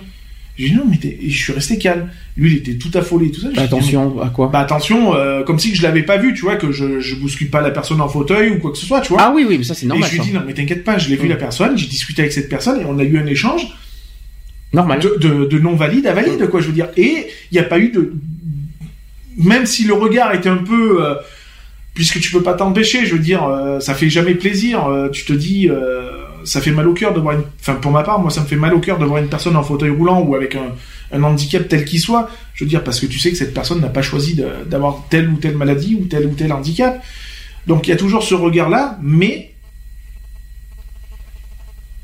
J'ai 0.58 0.70
dit 0.70 0.74
non, 0.74 0.84
mais 0.88 0.98
je 1.24 1.36
suis 1.36 1.52
resté 1.52 1.78
calme. 1.78 2.10
Lui, 2.36 2.52
il 2.52 2.56
était 2.58 2.74
tout 2.74 2.90
affolé, 2.98 3.30
tout 3.30 3.40
ça. 3.40 3.48
attention, 3.56 4.20
à 4.20 4.28
quoi 4.28 4.48
Bah 4.48 4.58
attention, 4.58 5.14
euh, 5.14 5.44
comme 5.44 5.58
si 5.60 5.72
je 5.74 5.82
l'avais 5.82 6.02
pas 6.02 6.16
vu, 6.16 6.34
tu 6.34 6.42
vois, 6.42 6.56
que 6.56 6.72
je, 6.72 6.98
je 6.98 7.14
bouscule 7.14 7.48
pas 7.48 7.60
la 7.60 7.70
personne 7.70 8.00
en 8.00 8.08
fauteuil 8.08 8.50
ou 8.50 8.58
quoi 8.58 8.72
que 8.72 8.78
ce 8.78 8.84
soit, 8.84 9.00
tu 9.00 9.12
vois. 9.12 9.22
Ah 9.22 9.32
oui, 9.34 9.46
oui, 9.48 9.58
mais 9.58 9.64
ça 9.64 9.74
c'est 9.74 9.86
normal. 9.86 10.08
Et 10.08 10.10
je 10.10 10.16
lui 10.16 10.22
ai 10.22 10.30
dit 10.30 10.34
non, 10.36 10.42
mais 10.44 10.54
t'inquiète 10.54 10.82
pas, 10.82 10.98
je 10.98 11.10
l'ai 11.10 11.16
vu 11.16 11.26
mm. 11.26 11.30
la 11.30 11.36
personne, 11.36 11.78
j'ai 11.78 11.86
discuté 11.86 12.22
avec 12.22 12.32
cette 12.32 12.48
personne 12.48 12.80
et 12.80 12.84
on 12.84 12.98
a 12.98 13.04
eu 13.04 13.18
un 13.18 13.26
échange. 13.26 13.68
Normal. 14.72 14.98
De, 15.00 15.44
de, 15.44 15.58
non 15.60 15.76
valide 15.76 16.06
à 16.08 16.12
valide, 16.12 16.48
quoi, 16.48 16.60
je 16.60 16.66
veux 16.66 16.72
dire. 16.72 16.88
Et 16.96 17.28
il 17.50 17.54
n'y 17.54 17.60
a 17.60 17.64
pas 17.64 17.78
eu 17.78 17.90
de, 17.90 18.12
même 19.36 19.64
si 19.64 19.84
le 19.84 19.94
regard 19.94 20.34
était 20.34 20.48
un 20.48 20.58
peu, 20.58 21.04
euh, 21.04 21.14
puisque 21.94 22.18
tu 22.18 22.32
peux 22.32 22.42
pas 22.42 22.54
t'empêcher, 22.54 23.06
je 23.06 23.14
veux 23.14 23.20
dire, 23.20 23.44
euh, 23.44 23.78
ça 23.78 23.94
fait 23.94 24.10
jamais 24.10 24.34
plaisir. 24.34 24.88
tu 25.12 25.24
te 25.24 25.32
dis 25.32 25.70
ça 26.48 26.60
fait 26.60 26.70
mal 26.70 26.88
au 26.88 26.94
cœur 26.94 27.12
de 27.12 27.20
voir 27.20 27.34
une, 27.34 27.44
enfin 27.60 27.74
pour 27.74 27.92
ma 27.92 28.02
part, 28.02 28.18
moi 28.18 28.30
ça 28.30 28.40
me 28.40 28.46
fait 28.46 28.56
mal 28.56 28.74
au 28.74 28.80
cœur 28.80 28.98
de 28.98 29.04
voir 29.04 29.22
une 29.22 29.28
personne 29.28 29.56
en 29.56 29.62
fauteuil 29.62 29.90
roulant 29.90 30.22
ou 30.22 30.34
avec 30.34 30.56
un, 30.56 30.72
un 31.12 31.22
handicap 31.22 31.68
tel 31.68 31.84
qu'il 31.84 32.00
soit. 32.00 32.30
Je 32.54 32.64
veux 32.64 32.68
dire 32.68 32.82
parce 32.82 33.00
que 33.00 33.06
tu 33.06 33.18
sais 33.18 33.30
que 33.30 33.36
cette 33.36 33.54
personne 33.54 33.80
n'a 33.80 33.88
pas 33.88 34.02
choisi 34.02 34.40
d'avoir 34.66 35.04
telle 35.10 35.28
ou 35.28 35.36
telle 35.36 35.56
maladie 35.56 35.96
ou 36.00 36.06
tel 36.06 36.26
ou 36.26 36.34
tel 36.34 36.52
handicap. 36.52 37.02
Donc 37.66 37.86
il 37.86 37.90
y 37.90 37.92
a 37.92 37.96
toujours 37.96 38.22
ce 38.22 38.34
regard-là, 38.34 38.98
mais 39.02 39.52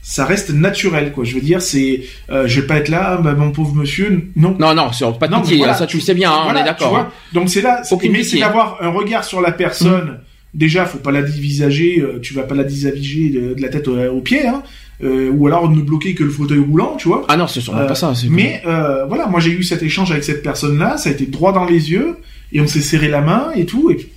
ça 0.03 0.27
reste 0.27 0.51
naturel, 0.51 1.13
quoi. 1.13 1.25
Je 1.25 1.35
veux 1.35 1.41
dire, 1.41 1.63
c'est, 1.63 2.03
euh, 2.29 2.47
je 2.47 2.61
vais 2.61 2.67
pas 2.67 2.77
être 2.77 2.91
là, 2.91 3.17
bah, 3.17 3.33
mon 3.33 3.51
pauvre 3.53 3.75
monsieur, 3.75 4.31
non. 4.37 4.55
Non, 4.59 4.75
non, 4.75 4.93
c'est 4.93 5.07
pas 5.19 5.29
de 5.29 5.35
pitié, 5.37 5.65
ça 5.73 5.87
tu 5.87 5.97
le 5.97 6.03
sais 6.03 6.13
bien, 6.13 6.31
hein, 6.31 6.45
on 6.49 6.55
est 6.55 6.65
d'accord. 6.65 6.95
Hein. 6.95 7.09
Donc 7.33 7.49
c'est 7.49 7.63
là, 7.63 7.83
c'est 7.83 8.39
d'avoir 8.39 8.77
un 8.83 8.91
regard 8.91 9.25
sur 9.25 9.41
la 9.41 9.53
personne. 9.53 10.05
Mmh 10.05 10.21
déjà, 10.55 10.87
faut 10.87 10.99
pas 10.99 11.11
la 11.11 11.21
euh, 11.21 12.19
tu 12.23 12.35
vas 12.35 12.45
pas 12.45 12.55
la 12.55 12.65
divisager 12.65 13.29
de, 13.31 13.57
la 13.59 13.69
tête 13.69 13.89
aux, 13.89 14.21
pieds, 14.21 14.47
hein, 14.47 14.63
euh, 15.03 15.31
ou 15.31 15.47
alors 15.47 15.71
ne 15.71 15.83
bloquer 15.83 16.15
que 16.15 16.25
le 16.25 16.31
fauteuil 16.31 16.61
roulant, 16.61 16.97
tu 16.97 17.09
vois. 17.09 17.25
Ah 17.29 17.37
non, 17.37 17.47
c'est 17.47 17.61
sûrement 17.61 17.87
pas 17.87 17.95
ça. 17.95 18.11
Euh, 18.11 18.29
mais 18.31 18.63
voilà, 19.09 19.27
moi 19.27 19.41
j'ai 19.41 19.51
eu 19.51 19.63
cet 19.63 19.83
échange 19.83 20.11
avec 20.13 20.25
cette 20.25 20.43
personne-là, 20.43 20.97
ça 20.97 21.11
a 21.11 21.13
été 21.13 21.27
droit 21.27 21.53
dans 21.53 21.65
les 21.65 21.91
yeux, 21.91 22.17
et 22.53 22.61
on 22.61 22.67
s'est 22.67 22.81
serré 22.81 23.09
la 23.09 23.21
main 23.21 23.51
et 23.55 23.67
tout, 23.67 23.91
et, 23.91 24.09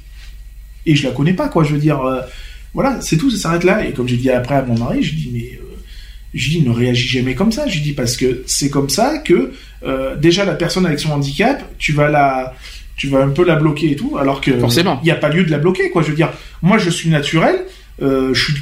et 0.85 0.95
je 0.95 1.07
la 1.07 1.11
connais 1.11 1.33
pas, 1.33 1.49
quoi. 1.49 1.63
Je 1.63 1.73
veux 1.73 1.79
dire, 1.79 2.01
voilà, 2.73 3.01
c'est 3.01 3.17
tout, 3.17 3.31
ça 3.31 3.37
s'arrête 3.37 3.63
là. 3.63 3.85
Et 3.85 3.91
comme 3.91 4.07
j'ai 4.07 4.17
dit 4.17 4.29
après 4.29 4.55
à 4.55 4.61
mon 4.61 4.77
mari, 4.77 5.01
je 5.01 5.15
dis 5.15 5.31
mais 5.33 5.59
je 6.33 6.49
dis 6.49 6.61
ne 6.61 6.69
réagis 6.69 7.07
jamais 7.07 7.33
comme 7.33 7.51
ça. 7.51 7.67
Je 7.67 7.79
dis 7.79 7.93
parce 7.93 8.15
que 8.15 8.43
c'est 8.45 8.69
comme 8.69 8.89
ça 8.89 9.17
que 9.17 9.51
déjà 10.19 10.45
la 10.45 10.53
personne 10.53 10.85
avec 10.85 10.99
son 10.99 11.11
handicap, 11.11 11.63
tu 11.79 11.93
vas 11.93 12.09
la 12.09 12.53
tu 12.97 13.07
vas 13.07 13.19
un 13.19 13.29
peu 13.29 13.45
la 13.45 13.55
bloquer 13.55 13.91
et 13.91 13.95
tout, 13.95 14.17
alors 14.17 14.41
que 14.41 14.57
forcément, 14.59 14.99
il 15.03 15.05
n'y 15.05 15.11
a 15.11 15.15
pas 15.15 15.29
lieu 15.29 15.43
de 15.43 15.51
la 15.51 15.59
bloquer, 15.59 15.91
quoi. 15.91 16.01
Je 16.01 16.09
veux 16.09 16.15
dire, 16.15 16.31
moi, 16.63 16.79
je 16.79 16.89
suis 16.89 17.09
naturel, 17.09 17.63
euh, 18.01 18.33
je 18.33 18.43
suis 18.43 18.61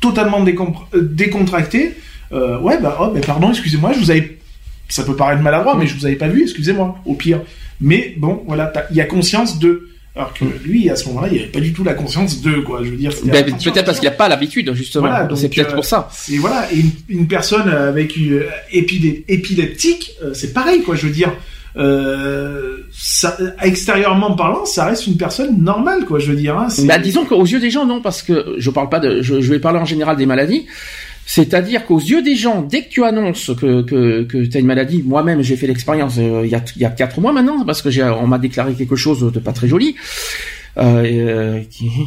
totalement 0.00 0.44
euh, 0.44 1.00
décontracté. 1.02 1.94
Euh, 2.32 2.58
ouais, 2.60 2.78
bah, 2.80 2.96
oh, 3.00 3.08
bah, 3.12 3.20
pardon, 3.26 3.50
excusez-moi, 3.50 3.92
je 3.92 3.98
vous 3.98 4.10
avais, 4.12 4.38
ça 4.88 5.02
peut 5.02 5.16
paraître 5.16 5.42
maladroit, 5.42 5.76
mais 5.76 5.88
je 5.88 5.96
vous 5.96 6.06
avais 6.06 6.14
pas 6.14 6.28
vu, 6.28 6.42
excusez-moi, 6.42 6.96
au 7.04 7.14
pire. 7.14 7.40
Mais 7.80 8.14
bon, 8.16 8.44
voilà, 8.46 8.72
il 8.90 8.96
y 8.96 9.00
a 9.00 9.04
conscience 9.04 9.58
de. 9.58 9.88
Alors 10.14 10.32
que 10.32 10.46
lui, 10.64 10.88
à 10.88 10.96
ce 10.96 11.08
moment-là, 11.08 11.28
il 11.30 11.38
avait 11.40 11.48
pas 11.48 11.60
du 11.60 11.74
tout 11.74 11.84
la 11.84 11.92
conscience 11.92 12.40
de, 12.40 12.60
quoi. 12.60 12.82
Je 12.82 12.90
veux 12.90 12.96
dire, 12.96 13.12
ben, 13.24 13.44
peut-être 13.44 13.84
parce 13.84 13.98
qu'il 13.98 14.08
n'y 14.08 14.14
a 14.14 14.16
pas 14.16 14.28
l'habitude, 14.28 14.72
justement. 14.72 15.10
c'est 15.34 15.52
peut-être 15.52 15.74
pour 15.74 15.84
ça. 15.84 16.08
Et 16.30 16.38
voilà, 16.38 16.72
et 16.72 16.82
une, 17.08 17.26
personne 17.26 17.68
avec 17.68 18.16
une 18.16 18.44
épileptique, 18.70 20.12
c'est 20.32 20.54
pareil, 20.54 20.82
quoi. 20.82 20.94
Je 20.94 21.06
veux 21.08 21.12
dire, 21.12 21.32
euh, 21.76 22.78
ça, 22.90 23.36
extérieurement 23.62 24.34
parlant, 24.34 24.64
ça 24.64 24.86
reste 24.86 25.06
une 25.06 25.16
personne 25.16 25.62
normale, 25.62 26.06
quoi. 26.06 26.18
Je 26.18 26.30
veux 26.30 26.36
dire. 26.36 26.56
Hein, 26.58 26.68
bah, 26.84 26.98
disons 26.98 27.24
qu'aux 27.24 27.44
yeux 27.44 27.60
des 27.60 27.70
gens, 27.70 27.84
non, 27.84 28.00
parce 28.00 28.22
que 28.22 28.54
je 28.58 28.70
parle 28.70 28.88
pas 28.88 29.00
de, 29.00 29.20
je, 29.20 29.34
vais 29.34 29.58
parler 29.58 29.78
en 29.78 29.84
général 29.84 30.16
des 30.16 30.26
maladies. 30.26 30.66
C'est-à-dire 31.28 31.84
qu'aux 31.84 31.98
yeux 31.98 32.22
des 32.22 32.36
gens, 32.36 32.62
dès 32.62 32.84
que 32.84 32.88
tu 32.88 33.04
annonces 33.04 33.50
que, 33.58 33.82
que, 33.82 34.22
que 34.22 34.44
tu 34.46 34.56
as 34.56 34.60
une 34.60 34.66
maladie, 34.66 35.02
moi-même 35.04 35.42
j'ai 35.42 35.56
fait 35.56 35.66
l'expérience 35.66 36.18
euh, 36.18 36.42
il 36.44 36.50
y, 36.50 36.54
a, 36.54 36.62
il 36.76 36.82
y 36.82 36.84
a 36.84 36.90
quatre 36.90 37.20
mois 37.20 37.32
maintenant, 37.32 37.64
parce 37.64 37.82
que 37.82 37.90
j'ai, 37.90 38.04
on 38.04 38.28
m'a 38.28 38.38
déclaré 38.38 38.74
quelque 38.74 38.94
chose 38.94 39.32
de 39.32 39.40
pas 39.40 39.52
très 39.52 39.66
joli. 39.66 39.96
Euh, 40.78 41.02
euh 41.04 41.60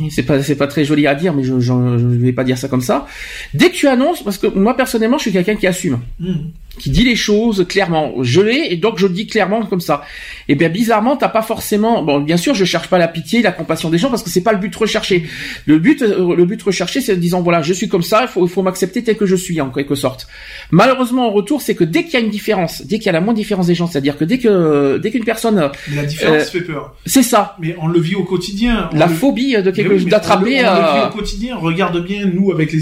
c'est 0.09 0.24
pas 0.24 0.41
c'est 0.41 0.55
pas 0.55 0.67
très 0.67 0.86
joli 0.86 1.05
à 1.05 1.15
dire, 1.15 1.34
mais 1.34 1.43
je, 1.43 1.59
je, 1.59 1.74
vais 1.74 2.32
pas 2.32 2.45
dire 2.45 2.57
ça 2.57 2.70
comme 2.70 2.82
ça. 2.82 3.07
Dès 3.53 3.70
que 3.70 3.76
tu 3.76 3.88
annonces, 3.88 4.24
parce 4.24 4.38
que 4.38 4.47
moi 4.47 4.78
personnellement, 4.78 5.17
je 5.17 5.24
suis 5.24 5.34
quelqu'un 5.34 5.55
qui 5.55 5.67
assume. 5.67 5.99
Mmh 6.20 6.34
qui 6.80 6.89
dit 6.89 7.03
les 7.03 7.15
choses 7.15 7.65
clairement. 7.67 8.13
Je 8.21 8.41
l'ai 8.41 8.67
et 8.71 8.77
donc 8.77 8.97
je 8.97 9.05
le 9.05 9.13
dis 9.13 9.27
clairement 9.27 9.63
comme 9.65 9.82
ça. 9.82 10.01
Et 10.47 10.55
bien 10.55 10.69
bizarrement, 10.69 11.15
t'as 11.15 11.30
pas 11.30 11.41
forcément. 11.41 12.01
Bon, 12.01 12.19
bien 12.19 12.38
sûr, 12.38 12.55
je 12.55 12.65
cherche 12.65 12.88
pas 12.88 12.97
la 12.97 13.07
pitié, 13.07 13.41
la 13.41 13.51
compassion 13.51 13.89
des 13.89 13.97
gens 13.97 14.09
parce 14.09 14.23
que 14.23 14.30
c'est 14.30 14.41
pas 14.41 14.53
le 14.53 14.57
but 14.57 14.75
recherché. 14.75 15.23
Le 15.65 15.77
but, 15.77 16.01
euh, 16.01 16.36
le 16.36 16.45
but 16.45 16.61
recherché, 16.63 17.01
c'est 17.01 17.13
en 17.13 17.17
disant 17.17 17.41
voilà, 17.41 17.61
je 17.61 17.73
suis 17.73 17.88
comme 17.88 18.01
ça, 18.01 18.21
il 18.23 18.27
faut, 18.27 18.45
il 18.45 18.49
faut 18.49 18.63
m'accepter 18.63 19.03
tel 19.03 19.17
que 19.17 19.25
je 19.25 19.36
suis 19.36 19.61
en 19.61 19.69
quelque 19.69 19.95
sorte. 19.95 20.27
Malheureusement, 20.71 21.27
en 21.27 21.32
retour, 21.32 21.61
c'est 21.61 21.75
que 21.75 21.84
dès 21.84 22.03
qu'il 22.03 22.13
y 22.13 22.17
a 22.17 22.19
une 22.21 22.32
différence, 22.32 22.82
dès 22.86 22.97
qu'il 22.97 23.07
y 23.07 23.09
a 23.09 23.13
la 23.13 23.21
moindre 23.21 23.38
différence 23.38 23.67
des 23.67 23.75
gens, 23.75 23.86
c'est-à-dire 23.86 24.17
que 24.17 24.25
dès 24.25 24.39
que 24.39 24.97
dès 24.97 25.11
qu'une 25.11 25.25
personne, 25.25 25.69
la 25.93 26.05
différence 26.05 26.43
euh, 26.43 26.45
fait 26.45 26.61
peur. 26.61 26.95
C'est 27.05 27.23
ça. 27.23 27.57
Mais 27.59 27.75
on 27.82 27.88
le 27.88 27.99
vit 27.99 28.15
au 28.15 28.23
quotidien. 28.23 28.89
la 28.93 29.07
phobie 29.07 29.61
de 29.61 29.71
quelque 29.71 29.97
chose 29.97 30.07
d'attraper. 30.07 30.61
On, 30.65 30.75
le, 30.75 30.82
vit 30.82 30.99
euh, 30.99 31.07
au 31.09 31.11
quotidien. 31.11 31.57
Regarde 31.57 32.03
bien 32.03 32.25
nous 32.25 32.51
avec 32.51 32.71
les 32.71 32.80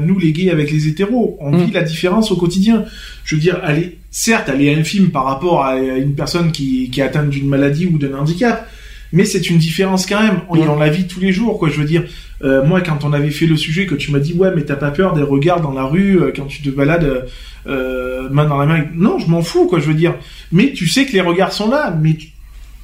nous 0.00 0.18
les 0.18 0.32
gays 0.32 0.50
avec 0.50 0.70
les 0.70 0.88
hétéros, 0.88 1.36
on 1.40 1.52
mm. 1.52 1.64
vit 1.64 1.72
la 1.72 1.82
différence 1.82 2.30
au 2.30 2.36
quotidien 2.36 2.84
je 3.24 3.33
veux 3.34 3.40
dire, 3.40 3.60
elle 3.66 3.78
est, 3.78 3.96
certes, 4.10 4.48
elle 4.52 4.62
est 4.62 4.74
infime 4.74 5.10
par 5.10 5.24
rapport 5.24 5.64
à 5.64 5.76
une 5.76 6.14
personne 6.14 6.52
qui, 6.52 6.90
qui 6.90 7.00
est 7.00 7.04
atteinte 7.04 7.30
d'une 7.30 7.48
maladie 7.48 7.86
ou 7.86 7.98
d'un 7.98 8.14
handicap, 8.14 8.68
mais 9.12 9.24
c'est 9.24 9.48
une 9.48 9.58
différence 9.58 10.06
quand 10.06 10.20
même. 10.20 10.40
On, 10.48 10.58
on 10.58 10.78
la 10.78 10.88
vit 10.88 11.06
tous 11.06 11.20
les 11.20 11.32
jours, 11.32 11.58
quoi. 11.58 11.68
Je 11.68 11.78
veux 11.78 11.86
dire, 11.86 12.02
euh, 12.42 12.64
moi, 12.64 12.80
quand 12.80 13.04
on 13.04 13.12
avait 13.12 13.30
fait 13.30 13.46
le 13.46 13.56
sujet, 13.56 13.86
que 13.86 13.94
tu 13.94 14.10
m'as 14.10 14.18
dit, 14.18 14.34
ouais, 14.34 14.50
mais 14.54 14.62
t'as 14.62 14.76
pas 14.76 14.90
peur 14.90 15.14
des 15.14 15.22
regards 15.22 15.60
dans 15.60 15.72
la 15.72 15.84
rue 15.84 16.20
euh, 16.20 16.32
quand 16.34 16.46
tu 16.46 16.62
te 16.62 16.68
balades 16.68 17.26
euh, 17.66 18.28
main 18.30 18.44
dans 18.44 18.58
la 18.58 18.66
main. 18.66 18.84
Non, 18.94 19.18
je 19.18 19.28
m'en 19.28 19.42
fous, 19.42 19.66
quoi. 19.66 19.78
Je 19.78 19.86
veux 19.86 19.94
dire, 19.94 20.14
mais 20.50 20.72
tu 20.72 20.88
sais 20.88 21.06
que 21.06 21.12
les 21.12 21.20
regards 21.20 21.52
sont 21.52 21.70
là, 21.70 21.96
mais 22.00 22.16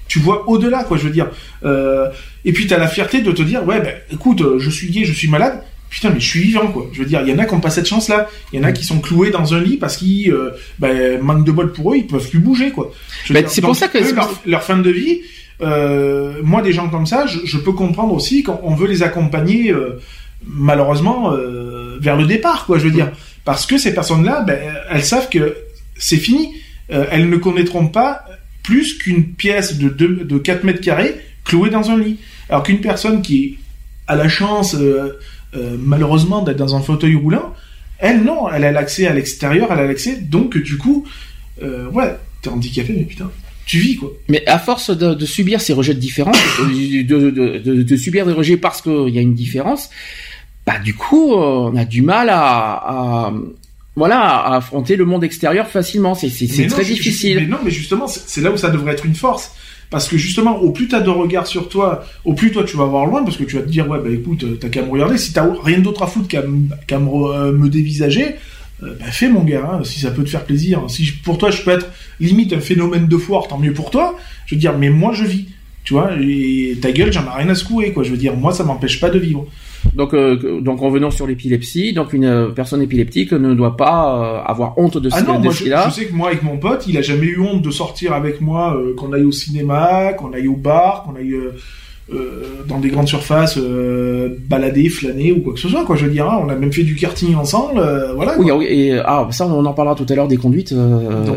tu, 0.09 0.19
vois 0.21 0.49
au-delà, 0.49 0.85
quoi. 0.85 0.97
Je 0.97 1.05
veux 1.05 1.11
dire. 1.11 1.29
et 2.45 2.53
puis 2.53 2.67
t'as 2.67 2.79
la 2.79 2.89
fierté 2.89 3.23
de 3.23 3.33
te 3.33 3.43
dire, 3.43 3.67
ouais, 3.67 3.81
ben, 3.81 3.95
écoute, 4.13 4.43
je 4.59 4.71
suis 4.71 4.91
gay, 4.91 5.05
je 5.05 5.13
suis 5.13 5.29
malade 5.29 5.63
putain 5.91 6.11
mais 6.11 6.21
je 6.21 6.27
suis 6.27 6.41
vivant 6.41 6.69
quoi. 6.69 6.89
Je 6.93 7.01
veux 7.01 7.05
dire 7.05 7.21
il 7.23 7.29
y 7.29 7.33
en 7.33 7.39
a 7.39 7.45
qui 7.45 7.53
n'ont 7.53 7.61
pas 7.61 7.71
cette 7.71 7.87
chance 7.87 8.09
là 8.09 8.29
il 8.53 8.61
y 8.61 8.65
en 8.65 8.65
a 8.67 8.73
qui 8.73 8.85
sont 8.85 9.01
cloués 9.01 9.31
dans 9.31 9.53
un 9.53 9.61
lit 9.61 9.77
parce 9.77 9.97
qu'ils 9.97 10.33
euh, 10.33 10.53
ben, 10.79 11.21
manque 11.21 11.45
de 11.45 11.53
bol 11.53 11.73
pour 11.73 11.93
eux 11.93 11.97
ils 11.97 12.07
peuvent 12.07 12.29
plus 12.29 12.39
bouger 12.39 12.71
quoi. 12.71 12.93
Ben, 13.29 13.45
c'est 13.49 13.61
pour 13.61 13.77
ça 13.77 13.89
que 13.89 13.99
leur, 14.47 14.63
fin 14.63 14.79
de 14.79 14.91
vie 14.91 15.21
euh, 15.61 16.41
moi 16.43 16.63
des 16.63 16.73
gens 16.73 16.89
comme 16.89 17.07
ça 17.07 17.27
je, 17.27 17.59
peux 17.59 17.73
comprendre 17.73 18.15
aussi 18.15 18.43
qu'on 18.43 18.75
veut 18.75 18.87
les 18.87 19.03
accompagner 19.03 19.73
euh, 19.73 20.01
malheureusement 20.47 21.33
euh, 21.33 21.99
vers 22.01 22.17
le 22.17 22.25
départ 22.25 22.65
quoi 22.67 22.79
je 22.79 22.85
veux 22.85 22.93
dire. 22.93 23.11
Parce 23.45 23.67
que 23.67 23.77
ces 23.77 23.93
personnes 23.93 24.25
là 24.25 24.43
ben, 24.43 24.59
elles 24.91 25.05
savent 25.05 25.29
que 25.29 25.57
c'est 25.97 26.17
fini. 26.17 26.55
Elles 26.89 27.29
ne 27.29 27.37
connaîtront 27.37 27.87
pas 27.87 28.25
plus 28.65 28.99
qu'une 28.99 29.25
pièce 29.25 29.79
de, 29.79 29.89
de 29.89 30.39
4 30.39 30.65
mètres 30.65 30.81
carrés 30.81 31.15
clouée 31.45 31.71
dans 31.71 31.89
un 31.91 31.99
lit. 31.99 32.19
Alors 32.49 32.65
qu'une 32.65 32.81
personne 32.81 33.23
qui 33.23 33.59
a 34.09 34.17
la 34.17 34.29
chance 34.29 34.75
euh, 35.55 35.77
malheureusement 35.79 36.43
d'être 36.43 36.57
dans 36.57 36.77
un 36.77 36.81
fauteuil 36.81 37.17
roulant. 37.17 37.55
Elle, 37.99 38.23
non, 38.23 38.51
elle 38.51 38.65
a 38.65 38.73
l'accès 38.73 39.07
à 39.07 39.13
l'extérieur, 39.13 39.69
elle 39.73 39.81
a 39.81 39.87
l'accès, 39.87 40.17
donc 40.17 40.57
du 40.57 40.79
coup, 40.79 41.07
euh, 41.63 41.89
ouais, 41.91 42.17
t'es 42.41 42.49
handicapé, 42.49 42.95
mais 42.97 43.05
putain, 43.05 43.31
tu 43.67 43.79
vis 43.79 43.97
quoi. 43.97 44.11
Mais 44.29 44.47
à 44.47 44.59
force 44.59 44.97
de, 44.97 45.27
subir 45.27 45.61
ces 45.61 45.73
rejets 45.73 45.95
de 45.95 45.99
différence, 45.99 46.39
de, 46.61 47.97
subir 47.97 48.27
des 48.27 48.33
rejets 48.33 48.57
parce 48.57 48.81
qu'il 48.81 49.11
y 49.11 49.19
a 49.19 49.23
une 49.23 49.35
différence, 49.35 49.91
bah 50.67 50.79
du 50.79 50.95
coup, 50.95 51.35
on 51.35 51.77
a 51.77 51.85
du 51.85 52.01
mal 52.01 52.29
à, 52.31 53.33
voilà, 53.97 54.21
à 54.21 54.57
affronter 54.57 54.97
le 54.97 55.05
monde 55.05 55.25
extérieur 55.25 55.69
facilement. 55.69 56.15
C'est 56.15 56.29
très 56.69 56.85
difficile. 56.85 57.41
mais 57.41 57.47
non, 57.47 57.59
mais 57.63 57.71
justement, 57.71 58.07
c'est 58.07 58.41
là 58.41 58.51
où 58.51 58.57
ça 58.57 58.71
devrait 58.71 58.93
être 58.93 59.05
une 59.05 59.15
force. 59.15 59.53
Parce 59.91 60.09
que 60.09 60.17
justement, 60.17 60.59
au 60.59 60.71
plus 60.71 60.87
t'as 60.87 61.01
de 61.01 61.11
regard 61.11 61.49
sur 61.49 61.69
toi, 61.69 62.05
au 62.25 62.35
plus 62.35 62.53
toi 62.53 62.63
tu 62.65 62.77
vas 62.77 62.85
voir 62.85 63.07
loin, 63.07 63.25
parce 63.25 63.37
que 63.37 63.43
tu 63.43 63.57
vas 63.57 63.63
te 63.63 63.69
dire, 63.69 63.89
ouais, 63.89 63.99
bah 63.99 64.11
écoute, 64.11 64.45
t'as 64.61 64.69
qu'à 64.69 64.83
me 64.83 64.91
regarder. 64.91 65.19
Si 65.19 65.33
t'as 65.33 65.47
rien 65.65 65.81
d'autre 65.81 66.03
à 66.05 66.07
foutre 66.07 66.29
qu'à 66.29 66.43
euh, 66.43 67.53
me, 67.53 67.69
dévisager, 67.69 68.37
euh, 68.85 68.95
bah 69.01 69.11
fais 69.11 69.29
mon 69.29 69.43
gars, 69.43 69.69
hein, 69.73 69.81
si 69.85 69.99
ça 69.99 70.13
peut 70.13 70.23
te 70.23 70.31
faire 70.31 70.45
plaisir. 70.45 70.85
Si 70.89 71.11
pour 71.25 71.39
toi 71.39 71.51
je 71.51 71.63
peux 71.63 71.73
être 71.73 71.89
limite 72.21 72.53
un 72.53 72.61
phénomène 72.61 73.09
de 73.09 73.17
foire, 73.17 73.49
tant 73.49 73.59
mieux 73.59 73.73
pour 73.73 73.91
toi. 73.91 74.17
Je 74.47 74.55
veux 74.55 74.61
dire, 74.61 74.79
mais 74.79 74.91
moi 74.91 75.13
je 75.13 75.25
vis. 75.25 75.47
Tu 75.83 75.95
vois, 75.95 76.13
et 76.21 76.79
ta 76.81 76.93
gueule, 76.93 77.13
j'en 77.13 77.25
ai 77.25 77.43
rien 77.43 77.49
à 77.49 77.55
secouer, 77.57 77.93
quoi. 77.93 78.05
Je 78.05 78.11
veux 78.11 78.17
dire, 78.17 78.37
moi 78.37 78.53
ça 78.53 78.63
m'empêche 78.63 79.01
pas 79.01 79.11
de 79.11 79.19
vivre. 79.19 79.47
Donc, 79.95 80.15
euh, 80.15 80.61
donc 80.61 80.81
revenons 80.81 81.11
sur 81.11 81.27
l'épilepsie. 81.27 81.93
Donc, 81.93 82.13
une 82.13 82.25
euh, 82.25 82.49
personne 82.49 82.83
épileptique 82.83 83.33
ne 83.33 83.55
doit 83.55 83.77
pas 83.77 84.43
euh, 84.45 84.51
avoir 84.51 84.79
honte 84.79 84.99
de 84.99 85.11
ce 85.11 85.17
ah 85.17 85.23
non, 85.23 85.39
moi, 85.39 85.53
je, 85.53 85.65
je, 85.65 85.91
sais 85.91 86.07
que 86.07 86.15
moi, 86.15 86.29
avec 86.29 86.43
mon 86.43 86.59
pote, 86.59 86.87
il 86.87 86.97
a 86.97 87.03
jamais 87.03 87.27
eu 87.27 87.41
honte 87.41 87.63
de 87.63 87.71
sortir 87.71 88.13
avec 88.13 88.41
moi, 88.41 88.81
qu'on 88.97 89.13
aille 89.13 89.25
au 89.25 89.33
cinéma, 89.33 90.13
qu'on 90.15 90.33
aille 90.33 90.49
au 90.49 90.57
bar, 90.57 91.05
qu'on 91.05 91.17
aille 91.17 91.35
dans 92.67 92.81
des 92.81 92.89
grandes 92.89 93.07
surfaces, 93.07 93.57
balader, 94.49 94.89
flâner 94.89 95.31
ou 95.33 95.43
quoi 95.43 95.55
que 95.55 95.61
ce 95.61 95.69
soit. 95.69 95.85
Quoi, 95.85 95.97
je 95.97 96.07
veux 96.07 96.11
dire, 96.11 96.29
hein. 96.29 96.41
on 96.45 96.49
a 96.49 96.57
même 96.57 96.73
fait 96.73 96.83
du 96.83 96.97
karting 96.97 97.35
ensemble, 97.37 97.81
voilà. 98.17 98.37
Oui, 98.39 98.67
et 98.69 98.99
ah, 99.05 99.29
ça, 99.31 99.47
on 99.47 99.65
en 99.65 99.73
parlera 99.73 99.95
tout 99.95 100.07
à 100.09 100.15
l'heure 100.15 100.29
des 100.29 100.37
conduites. 100.37 100.75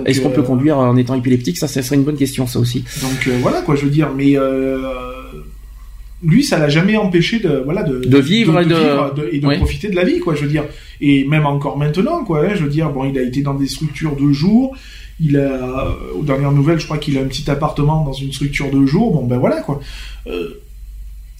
Est-ce 0.05 0.21
qu'on 0.21 0.31
peut 0.31 0.43
conduire 0.43 0.77
en 0.77 0.95
étant 0.95 1.15
épileptique? 1.15 1.57
Ça, 1.57 1.67
ça 1.67 1.81
serait 1.81 1.95
une 1.95 2.03
bonne 2.03 2.17
question, 2.17 2.47
ça 2.47 2.59
aussi. 2.59 2.83
Donc 3.01 3.29
voilà, 3.41 3.61
quoi, 3.61 3.75
je 3.75 3.85
veux 3.85 3.91
dire, 3.91 4.09
mais 4.15 4.35
lui, 6.24 6.43
ça 6.43 6.57
l'a 6.59 6.69
jamais 6.69 6.95
empêché 6.97 7.39
de 7.39 7.61
voilà 7.65 7.84
de, 7.84 7.99
De 7.99 8.17
vivre 8.17 8.59
et 8.59 8.65
de- 8.65 8.74
vivre 8.76 9.13
et 9.32 9.39
de 9.39 9.47
Oui. 9.47 9.57
profiter 9.57 9.89
de 9.89 9.95
la 9.95 10.03
vie, 10.03 10.19
quoi. 10.19 10.36
Je 10.36 10.41
veux 10.45 10.49
dire, 10.51 10.65
et 11.01 11.26
même 11.26 11.45
encore 11.45 11.78
maintenant, 11.78 12.24
quoi. 12.24 12.45
hein, 12.45 12.51
je 12.55 12.63
veux 12.63 12.69
dire, 12.69 12.89
bon, 12.91 13.05
il 13.05 13.17
a 13.17 13.21
été 13.21 13.41
dans 13.41 13.53
des 13.55 13.67
structures 13.67 14.15
de 14.15 14.32
jour. 14.32 14.76
Il 15.19 15.38
a, 15.38 15.41
euh, 15.41 15.86
aux 16.15 16.24
dernières 16.24 16.51
nouvelles, 16.51 16.80
je 16.80 16.86
crois 16.86 16.97
qu'il 16.97 17.17
a 17.17 17.21
un 17.21 17.26
petit 17.26 17.49
appartement 17.51 18.03
dans 18.03 18.13
une 18.13 18.32
structure 18.34 18.71
de 18.71 18.86
jour. 18.86 19.13
Bon, 19.13 19.26
ben 19.26 19.38
voilà, 19.38 19.61
quoi. 19.61 19.80
Euh, 20.28 20.59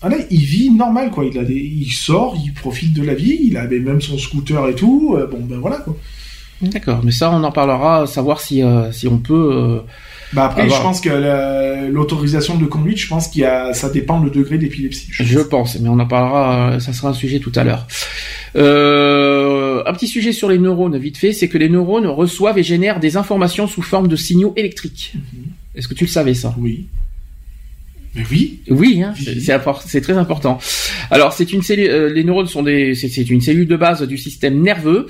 voilà, 0.01 0.17
il 0.29 0.41
vit 0.41 0.69
normal, 0.69 1.09
quoi. 1.11 1.25
Il 1.25 1.38
a 1.39 1.43
des, 1.43 1.55
il 1.55 1.89
sort, 1.91 2.36
il 2.43 2.53
profite 2.53 2.93
de 2.93 3.03
la 3.03 3.13
vie. 3.15 3.39
Il 3.41 3.57
avait 3.57 3.79
même 3.79 4.01
son 4.01 4.17
scooter 4.17 4.67
et 4.69 4.75
tout. 4.75 5.15
euh, 5.17 5.27
bon, 5.27 5.39
ben 5.41 5.57
voilà, 5.59 5.77
quoi. 5.77 5.95
D'accord, 6.61 7.01
mais 7.03 7.11
ça, 7.11 7.31
on 7.31 7.43
en 7.43 7.51
parlera, 7.51 8.05
savoir 8.05 8.39
si, 8.41 8.61
euh, 8.63 8.91
si 8.91 9.07
on 9.07 9.17
peut. 9.17 9.81
Bah 10.34 10.45
après, 10.45 10.63
Avoir- 10.63 10.77
je 10.79 10.84
pense 10.84 11.01
que 11.01 11.09
la- 11.09 11.88
l'autorisation 11.89 12.57
de 12.57 12.65
conduite, 12.65 12.97
je 12.97 13.07
pense 13.07 13.27
qu'il 13.27 13.41
y 13.41 13.45
a, 13.45 13.73
ça 13.73 13.89
dépend 13.89 14.19
le 14.19 14.29
degré 14.29 14.57
d'épilepsie. 14.57 15.07
je 15.11 15.23
Je 15.23 15.39
pense. 15.39 15.79
mais 15.79 15.89
on 15.89 15.99
en 15.99 16.07
parlera, 16.07 16.71
euh, 16.73 16.79
ça 16.79 16.91
sera 16.93 17.09
un 17.09 17.13
sujet 17.13 17.39
tout 17.39 17.51
à 17.55 17.63
l'heure. 17.63 17.88
Euh, 18.55 19.84
un 19.86 19.93
petit 19.93 20.07
sujet 20.07 20.31
sur 20.31 20.49
les 20.49 20.57
neurones, 20.57 20.97
vite 20.97 21.17
fait, 21.17 21.34
c'est 21.34 21.47
que 21.49 21.57
les 21.57 21.69
neurones 21.69 22.07
reçoivent 22.07 22.57
et 22.57 22.63
génèrent 22.63 22.99
des 22.99 23.17
informations 23.17 23.67
sous 23.67 23.81
forme 23.81 24.07
de 24.07 24.15
signaux 24.15 24.53
électriques. 24.55 25.13
Est-ce 25.75 25.88
que 25.88 25.93
tu 25.93 26.05
le 26.05 26.09
savais 26.09 26.34
ça? 26.34 26.53
Oui. 26.57 26.88
Mais 28.16 28.24
oui. 28.30 28.59
Oui, 28.70 29.01
hein, 29.03 29.14
Oui. 29.18 29.41
c'est- 29.88 30.01
très 30.01 30.18
important. 30.18 30.59
Alors, 31.09 31.34
c'est 31.34 31.51
une 31.51 31.64
cellule. 31.64 31.89
euh, 31.89 32.09
les 32.14 32.24
neurones 32.24 32.45
sont 32.47 32.61
des, 32.61 32.93
c'est 32.93 33.30
une 33.30 33.41
cellule 33.41 33.68
de 33.68 33.76
base 33.76 34.03
du 34.03 34.18
système 34.18 34.61
nerveux. 34.61 35.07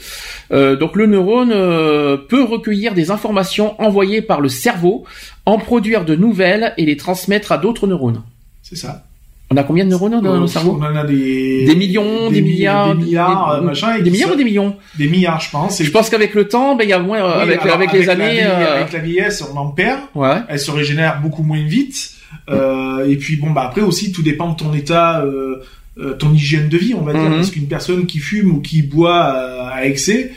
Euh, 0.54 0.76
donc, 0.78 0.95
le 0.95 1.06
neurone 1.06 1.51
euh, 1.54 2.16
peut 2.16 2.43
recueillir 2.43 2.93
des 2.93 3.12
informations 3.12 3.80
envoyées 3.82 4.22
par 4.22 4.39
le 4.39 4.47
cerveau, 4.49 5.04
en 5.45 5.58
produire 5.58 6.06
de 6.06 6.16
nouvelles 6.16 6.74
et 6.78 6.86
les 6.86 6.95
transmettre 6.95 7.51
à 7.51 7.58
d'autres 7.58 7.88
neurones. 7.88 8.22
C'est 8.62 8.78
ça. 8.78 9.04
On 9.51 9.58
a 9.58 9.64
combien 9.64 9.84
de 9.86 9.89
neurones 9.89 10.22
dans 10.22 10.39
le 10.39 10.47
cerveau 10.47 10.80
On 10.80 10.84
en 10.84 10.95
a 10.95 11.04
des... 11.06 11.66
Des 11.66 11.76
millions, 11.76 12.32
des, 12.32 12.41
mi- 12.41 12.51
milliards, 12.54 12.95
Des 12.95 13.04
milliards, 13.04 13.60
des, 13.60 13.66
machin. 13.68 13.99
des 13.99 14.10
milliards 14.10 14.32
ou 14.32 14.36
des 14.36 14.43
millions 14.45 14.76
Des 14.97 15.08
milliards, 15.08 15.41
je 15.41 15.51
pense. 15.51 15.80
et 15.80 15.84
Je 15.84 15.91
pense 15.91 16.10
qu'avec 16.10 16.34
le 16.34 16.47
temps, 16.47 16.76
ben 16.76 16.86
il 16.86 16.89
y 16.89 16.93
a 16.93 16.99
moins 16.99 17.20
Oui, 17.36 17.41
avec 17.41 17.62
alors, 17.62 17.76
avec 17.76 17.91
les 17.91 18.06
la 18.06 18.14
années. 18.14 18.32
vie- 18.36 18.39
euh, 18.41 18.76
Avec 18.78 18.93
la 18.93 18.99
vieillesse, 18.99 19.43
on 19.54 19.56
en 19.58 19.68
perd. 19.68 19.99
Ouais. 20.16 20.38
Elle 20.47 20.60
se 20.60 20.72
régénère 20.72 21.20
beaucoup 21.22 21.43
moins 21.43 21.62
vite. 21.64 22.12
Euh, 22.49 23.07
et 23.09 23.15
puis 23.17 23.38
bon, 23.38 23.51
bah 23.51 23.63
après 23.65 23.81
aussi, 23.81 24.11
tout 24.11 24.23
dépend 24.23 24.51
de 24.51 24.57
ton 24.57 24.73
état, 24.73 25.21
euh, 25.21 25.57
euh, 25.97 26.13
ton 26.13 26.34
hygiène 26.34 26.69
de 26.69 26.77
vie, 26.77 26.93
on 26.93 27.01
va 27.01 27.13
dire. 27.13 27.21
Mhm. 27.23 27.36
Parce 27.36 27.51
qu'une 27.51 27.67
personne 27.67 28.05
qui 28.05 28.19
fume 28.19 28.51
ou 28.51 28.59
qui 28.61 28.81
boit 28.81 29.21
à, 29.23 29.67
à 29.75 29.86
excès, 29.86 30.31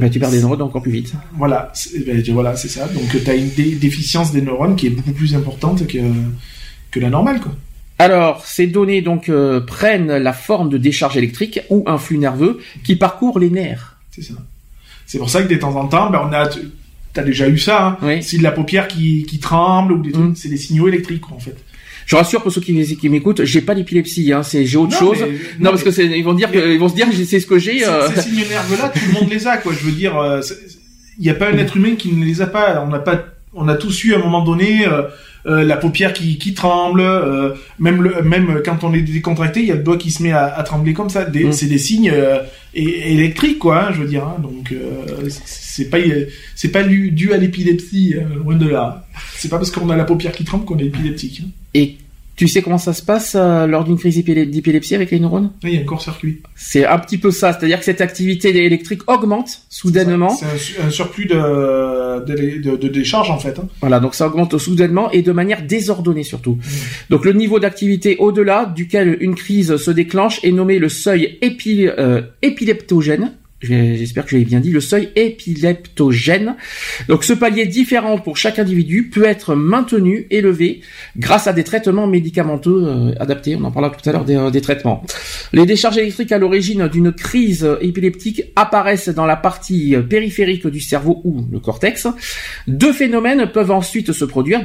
Ben, 0.00 0.10
tu 0.10 0.18
perds 0.18 0.30
des 0.32 0.40
neurones 0.40 0.62
encore 0.62 0.82
plus 0.82 0.90
vite. 0.90 1.12
Voilà, 1.36 1.70
c'est 1.74 2.04
ben, 2.04 2.20
voilà, 2.32 2.56
c'est 2.56 2.68
ça. 2.68 2.88
Donc 2.88 3.08
tu 3.10 3.30
as 3.30 3.34
une 3.34 3.50
dé- 3.50 3.76
déficience 3.76 4.32
des 4.32 4.42
neurones 4.42 4.74
qui 4.74 4.86
est 4.88 4.90
beaucoup 4.90 5.12
plus 5.12 5.34
importante 5.34 5.86
que, 5.86 5.98
que 6.90 6.98
la 6.98 7.10
normale, 7.10 7.40
quoi. 7.40 7.52
Alors, 7.98 8.44
ces 8.46 8.66
données 8.66 9.02
donc 9.02 9.30
prennent 9.66 10.16
la 10.16 10.32
forme 10.32 10.70
de 10.70 10.78
décharge 10.78 11.16
électrique 11.18 11.60
ou 11.68 11.84
un 11.86 11.98
flux 11.98 12.16
nerveux 12.18 12.58
qui 12.82 12.96
parcourt 12.96 13.38
les 13.38 13.50
nerfs. 13.50 13.98
C'est 14.10 14.22
ça. 14.22 14.34
C'est 15.06 15.18
pour 15.18 15.28
ça 15.28 15.42
que 15.42 15.52
de 15.52 15.58
temps 15.58 15.76
en 15.76 15.86
temps, 15.86 16.08
ben, 16.10 16.20
on 16.26 16.32
a, 16.32 16.48
t'as 17.12 17.22
déjà 17.22 17.48
eu 17.48 17.58
ça, 17.58 17.86
hein. 17.86 17.98
Oui. 18.02 18.22
Si 18.22 18.38
de 18.38 18.42
la 18.42 18.52
paupière 18.52 18.88
qui, 18.88 19.24
qui 19.28 19.38
tremble 19.38 19.92
ou 19.94 19.98
des 20.02 20.12
trucs, 20.12 20.24
Mhm. 20.24 20.36
c'est 20.36 20.48
des 20.48 20.56
signaux 20.56 20.88
électriques, 20.88 21.22
quoi, 21.22 21.36
en 21.36 21.40
fait. 21.40 21.56
Je 22.06 22.16
rassure 22.16 22.42
pour 22.42 22.50
ceux 22.52 22.60
qui, 22.60 22.96
qui 22.96 23.08
m'écoute, 23.08 23.44
j'ai 23.44 23.60
pas 23.60 23.74
d'épilepsie, 23.74 24.32
hein, 24.32 24.42
c'est 24.42 24.64
j'ai 24.66 24.76
autre 24.78 24.92
Non, 24.92 24.98
chose. 24.98 25.18
mais- 25.20 25.26
non, 25.28 25.34
non, 25.60 25.70
parce 25.70 25.76
mais- 25.78 25.84
que 25.84 25.90
c'est, 25.92 26.06
ils 26.06 26.24
vont 26.24 26.34
dire 26.34 26.50
que, 26.50 26.72
ils 26.72 26.78
vont 26.78 26.88
se 26.88 26.94
dire 26.96 27.06
c'est 27.26 27.38
ce 27.40 27.46
que 27.46 27.58
j'ai. 27.58 27.80
Ces- 27.80 27.84
euh, 27.84 28.08
Ces 28.14 28.22
signes 28.22 28.48
nerveux-là, 28.48 28.88
tout 28.88 29.00
le 29.06 29.12
monde 29.20 29.30
les 29.30 29.46
a, 29.46 29.58
quoi. 29.58 29.72
Je 29.72 29.84
veux 29.84 29.92
dire, 29.92 30.18
euh, 30.18 30.40
c'est- 30.42 30.58
il 31.18 31.22
n'y 31.24 31.30
a 31.30 31.34
pas 31.34 31.50
un 31.50 31.58
être 31.58 31.76
humain 31.76 31.94
qui 31.96 32.10
ne 32.12 32.24
les 32.24 32.40
a 32.42 32.46
pas. 32.46 32.82
On 32.84 32.88
n'a 32.90 32.98
pas, 32.98 33.26
on 33.54 33.68
a 33.68 33.74
tous 33.76 34.02
eu 34.04 34.14
à 34.14 34.16
un 34.16 34.20
moment 34.20 34.42
donné 34.42 34.86
euh, 34.88 35.02
euh, 35.46 35.64
la 35.64 35.76
paupière 35.76 36.12
qui, 36.12 36.38
qui 36.38 36.54
tremble, 36.54 37.00
euh, 37.00 37.54
même 37.78 38.02
le, 38.02 38.22
même 38.22 38.60
quand 38.64 38.84
on 38.84 38.92
est 38.94 39.00
décontracté, 39.02 39.60
il 39.60 39.66
y 39.66 39.72
a 39.72 39.76
le 39.76 39.82
doigt 39.82 39.96
qui 39.96 40.10
se 40.10 40.22
met 40.22 40.32
à, 40.32 40.46
à 40.46 40.62
trembler 40.62 40.92
comme 40.92 41.08
ça. 41.10 41.26
Mm. 41.28 41.52
C'est 41.52 41.66
des 41.66 41.78
signes 41.78 42.10
euh, 42.14 42.38
électriques, 42.74 43.58
quoi. 43.58 43.88
hein, 43.88 43.92
je 43.94 44.00
veux 44.02 44.08
dire. 44.08 44.24
hein. 44.24 44.36
donc 44.42 44.72
c'est 45.28 45.88
pas, 45.90 45.98
c'est 46.54 46.70
pas 46.72 46.82
dû, 46.82 47.10
dû 47.10 47.32
à 47.32 47.36
l'épilepsie, 47.36 48.16
loin 48.36 48.56
de 48.56 48.68
là. 48.68 49.06
C'est 49.36 49.48
pas 49.48 49.56
parce 49.58 49.70
qu'on 49.70 49.88
a 49.90 49.96
la 49.96 50.04
paupière 50.04 50.32
qui 50.32 50.44
tremble 50.44 50.64
qu'on 50.64 50.78
est 50.78 50.86
épileptique. 50.86 51.42
hein. 51.44 51.48
Et 51.74 51.96
tu 52.40 52.48
sais 52.48 52.62
comment 52.62 52.78
ça 52.78 52.94
se 52.94 53.02
passe 53.02 53.34
euh, 53.36 53.66
lors 53.66 53.84
d'une 53.84 53.98
crise 53.98 54.16
d'épilepsie 54.24 54.94
avec 54.94 55.10
les 55.10 55.20
neurones? 55.20 55.50
Là, 55.62 55.68
il 55.68 55.74
y 55.74 55.76
a 55.76 55.82
un 55.82 55.84
court-circuit. 55.84 56.40
C'est 56.56 56.86
un 56.86 56.98
petit 56.98 57.18
peu 57.18 57.30
ça, 57.30 57.52
c'est-à-dire 57.52 57.78
que 57.78 57.84
cette 57.84 58.00
activité 58.00 58.48
électrique 58.64 59.02
augmente 59.08 59.60
soudainement. 59.68 60.30
C'est 60.30 60.46
un, 60.46 60.56
su- 60.56 60.74
un 60.80 60.88
surplus 60.88 61.26
de, 61.26 61.34
de, 62.24 62.62
de, 62.70 62.76
de 62.76 62.88
décharge, 62.88 63.30
en 63.30 63.38
fait. 63.38 63.58
hein. 63.58 63.68
Voilà, 63.80 64.00
donc 64.00 64.14
ça 64.14 64.26
augmente 64.26 64.56
soudainement 64.56 65.10
et 65.10 65.20
de 65.20 65.32
manière 65.32 65.60
désordonnée 65.66 66.22
surtout. 66.22 66.56
Donc 67.10 67.26
le 67.26 67.34
niveau 67.34 67.58
d'activité 67.60 68.16
au-delà 68.18 68.64
duquel 68.74 69.18
une 69.20 69.34
crise 69.34 69.76
se 69.76 69.90
déclenche 69.90 70.42
est 70.42 70.52
nommé 70.52 70.78
le 70.78 70.88
seuil 70.88 71.38
épi- 71.42 71.92
euh, 71.98 72.22
épileptogène. 72.40 73.32
J'espère 73.62 74.24
que 74.24 74.30
je 74.30 74.36
l'ai 74.36 74.44
bien 74.44 74.60
dit, 74.60 74.70
le 74.70 74.80
seuil 74.80 75.10
épileptogène. 75.16 76.56
Donc 77.08 77.24
ce 77.24 77.34
palier 77.34 77.66
différent 77.66 78.18
pour 78.18 78.36
chaque 78.36 78.58
individu 78.58 79.10
peut 79.12 79.24
être 79.24 79.54
maintenu, 79.54 80.26
élevé, 80.30 80.80
grâce 81.16 81.46
à 81.46 81.52
des 81.52 81.64
traitements 81.64 82.06
médicamenteux 82.06 82.84
euh, 82.86 83.12
adaptés. 83.20 83.56
On 83.56 83.64
en 83.64 83.70
parlera 83.70 83.94
tout 83.94 84.08
à 84.08 84.12
l'heure 84.12 84.24
des, 84.24 84.36
euh, 84.36 84.50
des 84.50 84.62
traitements. 84.62 85.04
Les 85.52 85.66
décharges 85.66 85.98
électriques 85.98 86.32
à 86.32 86.38
l'origine 86.38 86.88
d'une 86.88 87.12
crise 87.12 87.68
épileptique 87.80 88.44
apparaissent 88.56 89.10
dans 89.10 89.26
la 89.26 89.36
partie 89.36 89.94
périphérique 90.08 90.66
du 90.66 90.80
cerveau 90.80 91.20
ou 91.24 91.44
le 91.52 91.60
cortex. 91.60 92.06
Deux 92.66 92.92
phénomènes 92.92 93.50
peuvent 93.52 93.70
ensuite 93.70 94.12
se 94.12 94.24
produire. 94.24 94.62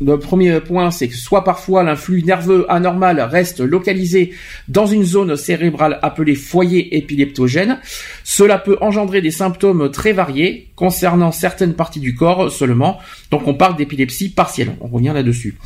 Le 0.00 0.18
premier 0.18 0.60
point, 0.60 0.90
c'est 0.90 1.08
que 1.08 1.16
soit 1.16 1.44
parfois 1.44 1.82
l'influx 1.82 2.22
nerveux 2.22 2.64
anormal 2.70 3.20
reste 3.20 3.60
localisé 3.60 4.32
dans 4.68 4.86
une 4.86 5.04
zone 5.04 5.36
cérébrale 5.36 5.98
appelée 6.02 6.34
foyer 6.34 6.96
épileptogène. 6.96 7.78
Cela 8.24 8.58
peut 8.58 8.78
engendrer 8.80 9.20
des 9.20 9.30
symptômes 9.30 9.90
très 9.90 10.12
variés 10.12 10.68
concernant 10.74 11.32
certaines 11.32 11.74
parties 11.74 12.00
du 12.00 12.14
corps 12.14 12.50
seulement. 12.50 12.98
Donc, 13.30 13.46
on 13.46 13.54
parle 13.54 13.76
d'épilepsie 13.76 14.30
partielle. 14.30 14.72
On 14.80 14.88
revient 14.88 15.12
là-dessus. 15.14 15.56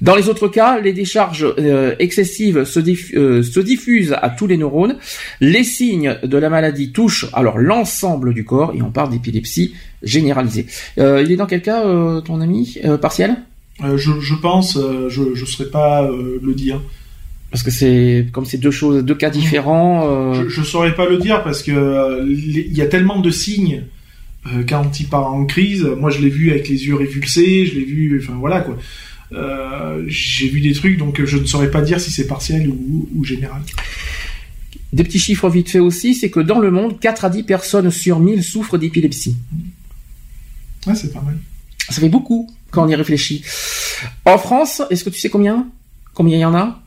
Dans 0.00 0.14
les 0.14 0.28
autres 0.28 0.46
cas, 0.46 0.78
les 0.78 0.92
décharges 0.92 1.44
euh, 1.58 1.96
excessives 1.98 2.58
euh, 2.58 3.42
se 3.42 3.60
diffusent 3.60 4.16
à 4.20 4.30
tous 4.30 4.46
les 4.46 4.56
neurones. 4.56 4.96
Les 5.40 5.64
signes 5.64 6.16
de 6.22 6.38
la 6.38 6.50
maladie 6.50 6.92
touchent 6.92 7.26
alors 7.32 7.58
l'ensemble 7.58 8.32
du 8.32 8.44
corps 8.44 8.72
et 8.74 8.82
on 8.82 8.90
parle 8.90 9.10
d'épilepsie 9.10 9.74
généralisée. 10.02 10.66
Euh, 10.98 11.22
il 11.24 11.32
est 11.32 11.36
dans 11.36 11.46
quel 11.46 11.62
cas, 11.62 11.82
ton 12.24 12.40
ami 12.40 12.78
partiel? 13.00 13.38
Euh, 13.84 13.96
je, 13.96 14.20
je 14.20 14.34
pense, 14.34 14.76
euh, 14.76 15.08
je 15.08 15.22
ne 15.22 15.46
saurais 15.46 15.70
pas 15.70 16.02
euh, 16.02 16.40
le 16.42 16.54
dire. 16.54 16.80
Parce 17.50 17.62
que 17.62 17.70
c'est 17.70 18.26
comme 18.32 18.44
c'est 18.44 18.58
deux 18.58 18.70
choses, 18.70 19.04
deux 19.04 19.14
cas 19.14 19.30
différents. 19.30 20.34
Je 20.34 20.60
ne 20.60 20.66
saurais 20.66 20.94
pas 20.94 21.08
le 21.08 21.16
dire 21.16 21.42
parce 21.42 21.62
que 21.62 22.26
il 22.30 22.76
y 22.76 22.82
a 22.82 22.86
tellement 22.86 23.20
de 23.20 23.30
signes 23.30 23.84
quand 24.68 25.00
il 25.00 25.06
part 25.06 25.32
en 25.32 25.46
crise. 25.46 25.84
Moi, 25.84 26.10
je 26.10 26.20
l'ai 26.20 26.28
vu 26.28 26.50
avec 26.50 26.68
les 26.68 26.86
yeux 26.86 26.94
révulsés, 26.94 27.64
je 27.64 27.74
l'ai 27.74 27.86
vu, 27.86 28.20
enfin 28.22 28.36
voilà 28.38 28.60
quoi. 28.60 28.76
J'ai 30.08 30.48
vu 30.48 30.60
des 30.60 30.74
trucs, 30.74 30.98
donc 30.98 31.24
je 31.24 31.38
ne 31.38 31.46
saurais 31.46 31.70
pas 31.70 31.80
dire 31.80 31.98
si 31.98 32.10
c'est 32.10 32.26
partiel 32.26 32.68
ou, 32.68 33.08
ou 33.14 33.24
général. 33.24 33.62
Des 34.92 35.04
petits 35.04 35.18
chiffres 35.18 35.48
vite 35.48 35.70
fait 35.70 35.78
aussi, 35.78 36.14
c'est 36.14 36.28
que 36.28 36.40
dans 36.40 36.58
le 36.58 36.70
monde, 36.70 37.00
4 37.00 37.24
à 37.24 37.30
10 37.30 37.44
personnes 37.44 37.90
sur 37.90 38.20
1000 38.20 38.42
souffrent 38.42 38.76
d'épilepsie. 38.76 39.36
Ouais, 40.86 40.94
c'est 40.94 41.14
pas 41.14 41.22
mal. 41.22 41.38
Ça 41.88 42.02
fait 42.02 42.10
beaucoup 42.10 42.46
quand 42.70 42.84
on 42.84 42.88
y 42.88 42.94
réfléchit. 42.94 43.44
En 44.24 44.38
France, 44.38 44.82
est-ce 44.90 45.04
que 45.04 45.10
tu 45.10 45.18
sais 45.18 45.28
combien? 45.30 45.66
Combien 46.14 46.36
il 46.36 46.40
y 46.40 46.44
en 46.44 46.54
a? 46.54 46.80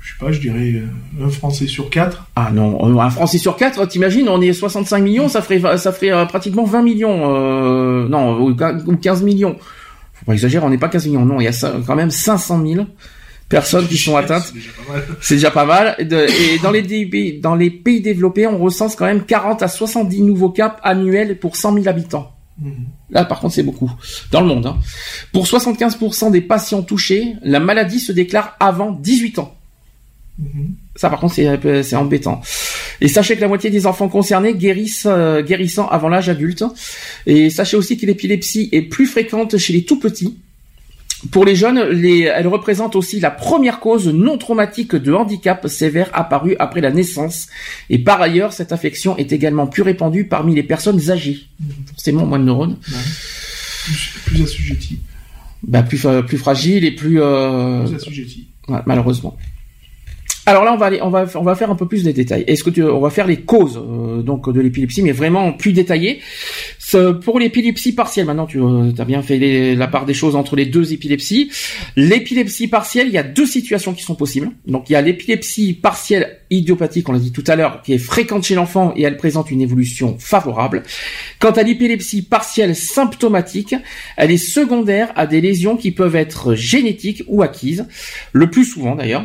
Je 0.00 0.12
sais 0.14 0.18
pas, 0.20 0.32
je 0.32 0.40
dirais 0.40 0.72
euh, 1.20 1.26
un 1.26 1.28
Français 1.30 1.66
sur 1.66 1.90
quatre. 1.90 2.26
Ah 2.36 2.50
non, 2.52 2.82
un 3.00 3.10
Français 3.10 3.38
sur 3.38 3.56
4, 3.56 3.86
t'imagines, 3.86 4.28
on 4.28 4.40
est 4.40 4.52
65 4.52 5.00
millions, 5.02 5.28
ça 5.28 5.42
ferait, 5.42 5.60
ça 5.76 5.92
ferait 5.92 6.12
euh, 6.12 6.24
pratiquement 6.24 6.64
20 6.64 6.82
millions. 6.82 7.34
Euh, 7.36 8.08
non, 8.08 8.40
ou 8.40 8.54
15 8.54 9.22
millions. 9.22 9.56
Faut 10.14 10.24
pas 10.24 10.32
exagérer, 10.32 10.64
on 10.64 10.70
n'est 10.70 10.78
pas 10.78 10.88
15 10.88 11.06
millions, 11.06 11.24
non, 11.26 11.40
il 11.40 11.44
y 11.44 11.48
a 11.48 11.52
quand 11.86 11.94
même 11.94 12.10
500 12.10 12.64
000 12.66 12.86
personnes 13.48 13.86
qui 13.86 13.96
sont 13.98 14.16
atteintes. 14.16 14.52
C'est 15.20 15.34
déjà 15.36 15.50
pas 15.50 15.64
mal. 15.66 15.96
Déjà 15.98 16.06
pas 16.08 16.14
mal. 16.16 16.52
Et 16.54 16.58
dans 16.62 16.70
les, 16.70 16.82
dé- 16.82 17.38
dans 17.42 17.54
les 17.54 17.70
pays 17.70 18.00
développés, 18.00 18.46
on 18.46 18.58
recense 18.58 18.96
quand 18.96 19.06
même 19.06 19.24
40 19.24 19.62
à 19.62 19.68
70 19.68 20.22
nouveaux 20.22 20.50
cas 20.50 20.76
annuels 20.82 21.38
pour 21.38 21.56
100 21.56 21.74
000 21.74 21.88
habitants. 21.88 22.32
Mhm. 22.60 22.86
Là, 23.10 23.24
par 23.24 23.40
contre, 23.40 23.54
c'est 23.54 23.62
beaucoup. 23.62 23.90
Dans 24.30 24.40
le 24.42 24.46
monde. 24.46 24.66
hein. 24.66 24.78
Pour 25.32 25.46
75% 25.46 26.30
des 26.30 26.40
patients 26.42 26.82
touchés, 26.82 27.34
la 27.42 27.58
maladie 27.60 28.00
se 28.00 28.12
déclare 28.12 28.56
avant 28.60 28.92
18 28.92 29.38
ans. 29.38 29.54
Mhm. 30.38 30.74
Ça, 30.94 31.08
par 31.10 31.18
contre, 31.20 31.56
peu- 31.56 31.82
c'est 31.82 31.96
embêtant. 31.96 32.40
Et 33.00 33.08
sachez 33.08 33.34
que 33.36 33.40
la 33.40 33.48
moitié 33.48 33.70
des 33.70 33.86
enfants 33.86 34.08
concernés 34.08 34.54
guérissent, 34.54 35.06
euh, 35.08 35.42
guérissant 35.42 35.88
avant 35.88 36.08
l'âge 36.08 36.28
adulte. 36.28 36.64
Et 37.26 37.50
sachez 37.50 37.76
aussi 37.76 37.96
que 37.96 38.06
l'épilepsie 38.06 38.68
est 38.72 38.82
plus 38.82 39.06
fréquente 39.06 39.56
chez 39.56 39.72
les 39.72 39.84
tout 39.84 39.98
petits. 39.98 40.38
Pour 41.32 41.44
les 41.44 41.56
jeunes, 41.56 41.82
les, 41.90 42.20
elle 42.22 42.46
représente 42.46 42.94
aussi 42.94 43.18
la 43.18 43.30
première 43.30 43.80
cause 43.80 44.06
non 44.08 44.38
traumatique 44.38 44.94
de 44.94 45.12
handicap 45.12 45.66
sévère 45.66 46.10
apparue 46.12 46.54
après 46.58 46.80
la 46.80 46.92
naissance. 46.92 47.48
Et 47.90 47.98
par 47.98 48.22
ailleurs, 48.22 48.52
cette 48.52 48.72
affection 48.72 49.16
est 49.16 49.32
également 49.32 49.66
plus 49.66 49.82
répandue 49.82 50.24
parmi 50.24 50.54
les 50.54 50.62
personnes 50.62 51.10
âgées. 51.10 51.40
Forcément, 51.90 52.24
moins 52.24 52.38
de 52.38 52.44
neurones. 52.44 52.76
Plus, 54.26 54.46
plus 54.46 54.98
bah, 55.64 55.82
plus, 55.82 56.06
plus 56.26 56.38
fragile 56.38 56.84
et 56.84 56.92
plus... 56.92 57.20
Euh... 57.20 57.84
Plus 57.84 57.96
assujetti. 57.96 58.48
malheureusement. 58.86 59.36
Alors 60.48 60.64
là, 60.64 60.72
on 60.72 60.78
va 60.78 60.86
aller, 60.86 61.02
on 61.02 61.10
va, 61.10 61.26
on 61.34 61.42
va 61.42 61.54
faire 61.54 61.70
un 61.70 61.74
peu 61.74 61.86
plus 61.86 62.04
des 62.04 62.14
détails. 62.14 62.42
Est-ce 62.46 62.64
que 62.64 62.70
tu, 62.70 62.82
on 62.82 63.00
va 63.00 63.10
faire 63.10 63.26
les 63.26 63.42
causes 63.42 63.76
euh, 63.76 64.22
donc 64.22 64.50
de 64.50 64.58
l'épilepsie, 64.62 65.02
mais 65.02 65.12
vraiment 65.12 65.52
plus 65.52 65.74
détaillées. 65.74 66.20
Pour 67.22 67.38
l'épilepsie 67.38 67.94
partielle, 67.94 68.26
maintenant 68.26 68.46
tu 68.46 68.60
euh, 68.60 68.92
as 68.96 69.04
bien 69.04 69.20
fait 69.20 69.74
la 69.74 69.88
part 69.88 70.06
des 70.06 70.14
choses 70.14 70.36
entre 70.36 70.56
les 70.56 70.64
deux 70.64 70.92
épilepsies. 70.92 71.50
L'épilepsie 71.96 72.68
partielle, 72.68 73.08
il 73.08 73.12
y 73.12 73.18
a 73.18 73.22
deux 73.22 73.46
situations 73.46 73.92
qui 73.92 74.02
sont 74.02 74.14
possibles. 74.14 74.50
Donc 74.66 74.88
il 74.88 74.94
y 74.94 74.96
a 74.96 75.02
l'épilepsie 75.02 75.74
partielle 75.74 76.38
idiopathique, 76.50 77.08
on 77.08 77.12
l'a 77.12 77.18
dit 77.18 77.32
tout 77.32 77.44
à 77.46 77.56
l'heure, 77.56 77.82
qui 77.82 77.92
est 77.92 77.98
fréquente 77.98 78.44
chez 78.44 78.54
l'enfant 78.54 78.94
et 78.96 79.02
elle 79.02 79.16
présente 79.16 79.50
une 79.50 79.60
évolution 79.60 80.16
favorable. 80.18 80.82
Quant 81.38 81.50
à 81.50 81.62
l'épilepsie 81.62 82.22
partielle 82.22 82.74
symptomatique, 82.74 83.74
elle 84.16 84.30
est 84.30 84.38
secondaire 84.38 85.12
à 85.14 85.26
des 85.26 85.40
lésions 85.40 85.76
qui 85.76 85.90
peuvent 85.90 86.16
être 86.16 86.54
génétiques 86.54 87.22
ou 87.26 87.42
acquises, 87.42 87.86
le 88.32 88.50
plus 88.50 88.64
souvent 88.64 88.94
d'ailleurs 88.94 89.24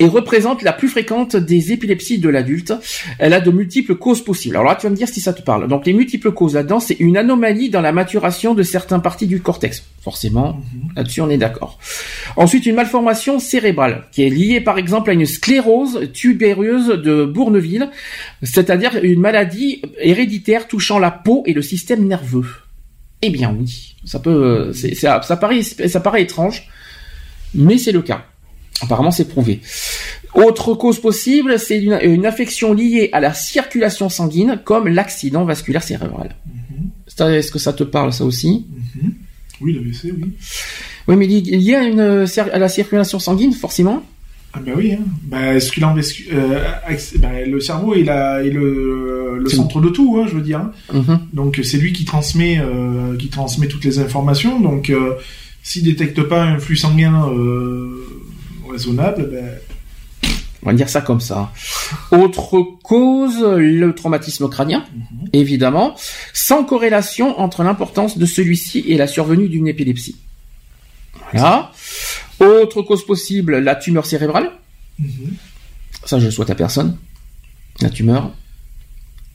et 0.00 0.06
représente 0.06 0.62
la 0.62 0.72
plus 0.72 0.88
fréquente 0.88 1.36
des 1.36 1.72
épilepsies 1.72 2.18
de 2.18 2.28
l'adulte. 2.28 2.72
Elle 3.18 3.32
a 3.32 3.40
de 3.40 3.50
multiples 3.50 3.94
causes 3.94 4.22
possibles. 4.24 4.56
Alors 4.56 4.68
là, 4.68 4.76
tu 4.76 4.86
vas 4.86 4.90
me 4.90 4.96
dire 4.96 5.08
si 5.08 5.20
ça 5.20 5.32
te 5.32 5.42
parle. 5.42 5.68
Donc 5.68 5.86
les 5.86 5.92
multiples 5.92 6.32
causes 6.32 6.54
là-dedans, 6.54 6.80
c'est 6.80 6.98
une 6.98 7.16
anomalie 7.16 7.70
dans 7.70 7.80
la 7.80 7.92
maturation 7.92 8.54
de 8.54 8.62
certaines 8.62 9.02
parties 9.02 9.26
du 9.26 9.40
cortex. 9.40 9.84
Forcément, 10.02 10.54
mhm. 10.54 10.90
là-dessus 10.96 11.20
on 11.20 11.30
est 11.30 11.38
d'accord. 11.38 11.78
Ensuite, 12.36 12.66
une 12.66 12.74
malformation 12.74 13.38
cérébrale 13.38 14.04
qui 14.12 14.22
est 14.22 14.30
liée 14.30 14.60
par 14.60 14.78
exemple 14.78 15.10
à 15.10 15.12
une 15.12 15.26
sclérose 15.26 16.10
tubéreuse 16.12 16.88
de 16.88 17.24
Bourneville, 17.24 17.88
c'est-à-dire 18.42 18.98
une 19.02 19.20
maladie 19.20 19.82
héréditaire 19.98 20.66
touchant 20.66 20.98
la 20.98 21.10
peau 21.10 21.42
et 21.46 21.52
le 21.52 21.62
système 21.62 22.06
nerveux. 22.06 22.46
Eh 23.22 23.30
bien 23.30 23.56
oui, 23.58 23.96
ça 24.04 24.18
peut, 24.18 24.72
ça, 24.72 25.22
ça 25.22 25.36
paraît, 25.36 25.62
ça 25.62 26.00
paraît 26.00 26.22
étrange, 26.22 26.68
mais 27.54 27.78
c'est 27.78 27.92
le 27.92 28.02
cas. 28.02 28.26
Apparemment, 28.82 29.10
c'est 29.10 29.28
prouvé. 29.28 29.60
Autre 30.34 30.74
cause 30.74 30.98
possible, 30.98 31.58
c'est 31.58 31.80
une, 31.80 32.26
affection 32.26 32.74
liée 32.74 33.08
à 33.12 33.20
la 33.20 33.32
circulation 33.32 34.08
sanguine, 34.08 34.60
comme 34.64 34.88
l'accident 34.88 35.44
vasculaire 35.44 35.82
cérébral. 35.82 36.34
Mhm. 36.46 37.32
Est-ce 37.32 37.52
que 37.52 37.58
ça 37.58 37.72
te 37.72 37.84
parle, 37.84 38.12
ça 38.12 38.24
aussi 38.24 38.66
mhm. 38.96 39.14
Oui, 39.60 39.72
l'AVC, 39.74 40.12
oui. 40.16 40.32
Oui, 41.06 41.16
mais 41.16 41.26
il 41.26 41.62
y 41.62 41.74
a 41.74 41.84
une, 41.84 42.00
à 42.00 42.58
la 42.58 42.68
circulation 42.68 43.18
sanguine, 43.18 43.52
forcément 43.52 44.02
ah 44.56 44.60
ben 44.64 44.74
oui, 44.76 44.92
hein. 44.92 45.02
ben, 45.24 45.58
ce 45.58 45.72
qu'il 45.72 45.82
euh, 45.84 46.60
ben, 47.18 47.50
le 47.50 47.60
cerveau 47.60 47.94
est, 47.94 48.04
la, 48.04 48.40
est 48.40 48.50
le, 48.50 49.38
le 49.40 49.48
centre 49.48 49.80
de 49.80 49.88
tout, 49.88 50.16
hein, 50.16 50.26
je 50.28 50.36
veux 50.36 50.42
dire. 50.42 50.60
Hein. 50.60 50.72
Mhm. 50.92 51.18
Donc 51.32 51.60
c'est 51.64 51.76
lui 51.76 51.92
qui 51.92 52.04
transmet, 52.04 52.60
euh, 52.60 53.16
qui 53.16 53.28
transmet 53.28 53.66
toutes 53.66 53.84
les 53.84 53.98
informations. 53.98 54.60
Donc 54.60 54.90
euh, 54.90 55.14
s'il 55.64 55.82
détecte 55.82 56.22
pas 56.22 56.44
un 56.44 56.58
flux 56.60 56.76
sanguin 56.76 57.28
euh, 57.30 58.06
raisonnable, 58.74 59.30
ben... 59.30 59.50
On 60.64 60.70
va 60.70 60.74
dire 60.74 60.88
ça 60.88 61.02
comme 61.02 61.20
ça. 61.20 61.52
Autre 62.10 62.62
cause, 62.82 63.42
le 63.42 63.94
traumatisme 63.94 64.48
crânien, 64.48 64.84
mhm. 64.94 65.28
évidemment, 65.34 65.94
sans 66.32 66.64
corrélation 66.64 67.38
entre 67.38 67.62
l'importance 67.62 68.16
de 68.16 68.24
celui-ci 68.24 68.82
et 68.88 68.96
la 68.96 69.06
survenue 69.06 69.48
d'une 69.48 69.68
épilepsie. 69.68 70.16
Voilà. 71.32 71.70
Autre 72.40 72.80
cause 72.80 73.04
possible, 73.04 73.58
la 73.58 73.76
tumeur 73.76 74.06
cérébrale. 74.06 74.52
Mhm. 74.98 75.34
Ça, 76.04 76.18
je 76.18 76.26
le 76.26 76.30
souhaite 76.30 76.50
à 76.50 76.54
personne. 76.54 76.96
La 77.82 77.90
tumeur. 77.90 78.32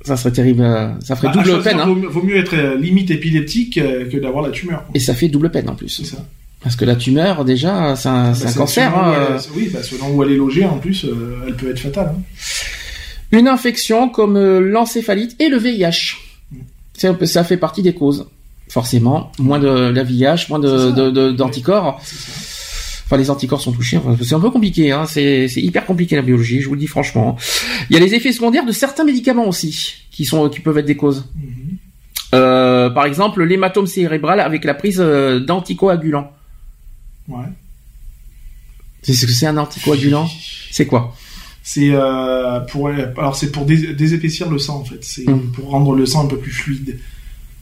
Ça 0.02 0.18
serait 0.18 0.32
terrible. 0.32 0.64
Ça 1.02 1.16
ferait 1.16 1.28
bah, 1.28 1.44
double 1.44 1.62
peine. 1.62 1.80
Hein. 1.80 1.96
Vaut, 2.10 2.24
mieux 2.24 2.38
être 2.38 2.56
euh, 2.56 2.78
limite 2.78 3.12
épileptique 3.12 3.78
euh, 3.78 4.10
que 4.10 4.18
d'avoir 4.18 4.44
la 4.44 4.52
tumeur. 4.52 4.86
Et 4.94 5.00
ça 5.00 5.14
fait 5.14 5.28
double 5.28 5.52
peine 5.52 5.70
en 5.70 5.76
plus. 5.76 5.90
C'est 5.90 6.06
ça. 6.06 6.26
Parce 6.62 6.76
que 6.76 6.84
la 6.84 6.96
tumeur, 6.96 7.46
déjà, 7.46 7.96
c'est 7.96 8.10
un, 8.10 8.34
ah 8.34 8.44
bah, 8.44 8.54
cancer. 8.54 8.98
Hein. 8.98 9.38
oui, 9.56 9.70
bah, 9.72 9.82
selon 9.82 10.14
où 10.14 10.24
elle 10.24 10.32
est 10.32 10.36
logée, 10.36 10.66
en 10.66 10.78
plus, 10.78 11.06
euh, 11.06 11.46
elle 11.48 11.56
peut 11.56 11.70
être 11.70 11.80
fatale. 11.80 12.14
Hein. 12.16 12.22
Une 13.32 13.48
infection 13.48 14.10
comme 14.10 14.36
euh, 14.36 14.60
l'encéphalite 14.60 15.36
et 15.40 15.48
le 15.50 15.58
VIH. 15.58 16.18
Ça, 16.98 17.44
fait 17.46 17.58
partie 17.58 17.82
des 17.82 17.94
causes. 17.94 18.28
Forcément, 18.68 19.32
moins 19.40 19.58
de 19.58 19.68
la 19.68 20.04
VIH, 20.04 20.48
moins 20.50 20.60
d'anticorps. 20.60 22.00
Enfin, 23.06 23.18
les 23.18 23.32
anticorps 23.32 23.62
sont 23.62 23.72
touchés. 23.72 24.00
c'est 24.22 24.36
un 24.36 24.40
peu 24.40 24.52
compliqué. 24.52 24.92
Hein. 24.92 25.06
C'est 25.08 25.48
hyper 25.56 25.86
compliqué 25.86 26.16
la 26.16 26.22
biologie. 26.22 26.60
Je 26.60 26.68
vous 26.68 26.76
le 26.76 26.80
dis 26.80 26.88
franchement. 26.88 27.38
Il 27.90 27.94
y 27.94 27.98
a 27.98 28.00
les 28.00 28.14
effets 28.14 28.34
secondaires 28.34 28.66
de 28.66 28.72
certains 28.72 29.06
médicaments 29.06 29.48
aussi, 29.48 29.96
qui 30.12 30.26
sont 30.26 30.50
qui 30.50 30.60
peuvent 30.60 30.78
être 30.78 30.86
des 30.86 30.98
causes. 30.98 31.26
Mm-hmm. 31.36 32.36
Euh, 32.36 32.90
par 32.92 33.06
exemple, 33.06 33.44
l'hématome 33.44 33.88
cérébral 33.88 34.40
avec 34.40 34.66
la 34.66 34.76
prise 34.76 35.00
d'anticoagulants. 35.00 36.32
Ouais. 37.30 37.46
C'est 39.04 39.14
ce 39.14 39.26
que 39.26 39.32
c'est 39.32 39.46
un 39.46 39.58
anticoagulant? 39.58 40.30
C'est 40.72 40.86
quoi? 40.86 41.16
C'est 41.64 41.90
euh, 41.92 42.60
pour 42.62 42.90
alors 42.90 43.36
c'est 43.36 43.52
pour 43.52 43.66
désépaissir 43.66 44.50
le 44.50 44.58
sang 44.58 44.80
en 44.80 44.86
fait. 44.86 45.04
C'est 45.04 45.28
hum. 45.30 45.52
pour 45.52 45.70
rendre 45.70 45.94
le 45.94 46.06
sang 46.06 46.26
un 46.26 46.28
peu 46.28 46.38
plus 46.38 46.52
fluide. 46.52 47.00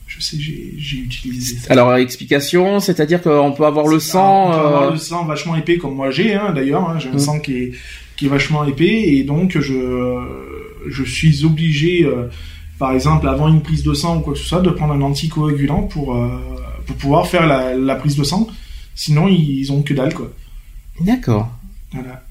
Je 0.08 0.22
sais, 0.22 0.38
j'ai 0.40 0.98
utilisé 0.98 1.58
ça. 1.58 1.74
Alors 1.74 1.94
explication, 1.96 2.80
c'est-à-dire 2.80 3.22
qu'on 3.22 3.52
peut 3.52 3.66
avoir 3.66 3.88
le 3.88 4.00
sang. 4.00 4.48
On 4.48 4.52
peut 4.52 4.58
avoir 4.58 4.84
euh, 4.84 4.92
le 4.92 4.98
sang 4.98 5.26
vachement 5.26 5.56
épais 5.56 5.78
comme 5.78 5.96
moi 5.96 6.10
j'ai 6.10 6.34
hein, 6.34 6.54
d'ailleurs. 6.54 6.90
Hein, 6.90 6.98
j'ai 7.00 7.10
un 7.10 7.14
hum. 7.14 7.20
sang 7.20 7.40
qui 7.40 7.54
est 7.58 7.72
qui 8.16 8.26
est 8.28 8.30
vachement 8.30 8.64
épais 8.66 9.04
et 9.16 9.24
donc 9.24 9.60
je 9.60 9.74
je 10.88 11.04
suis 11.04 11.44
obligé, 11.44 12.06
euh, 12.06 12.30
par 12.80 12.94
exemple 12.94 13.28
avant 13.28 13.50
une 13.50 13.62
prise 13.62 13.84
de 13.84 13.94
sang 13.94 14.18
ou 14.18 14.20
quoi 14.22 14.34
que 14.34 14.40
ce 14.40 14.46
soit, 14.46 14.62
de 14.62 14.70
prendre 14.70 14.94
un 14.94 15.02
anticoagulant 15.02 15.84
pour 15.84 16.18
pour 16.86 16.96
pouvoir 16.96 17.28
faire 17.28 17.46
la, 17.46 17.76
la 17.76 17.96
prise 17.96 18.16
de 18.16 18.24
sang 18.24 18.48
Sinon, 18.98 19.28
ils 19.28 19.72
ont 19.72 19.84
que 19.84 19.94
dalle, 19.94 20.14
quoi. 20.14 20.34
D'accord. 21.00 21.50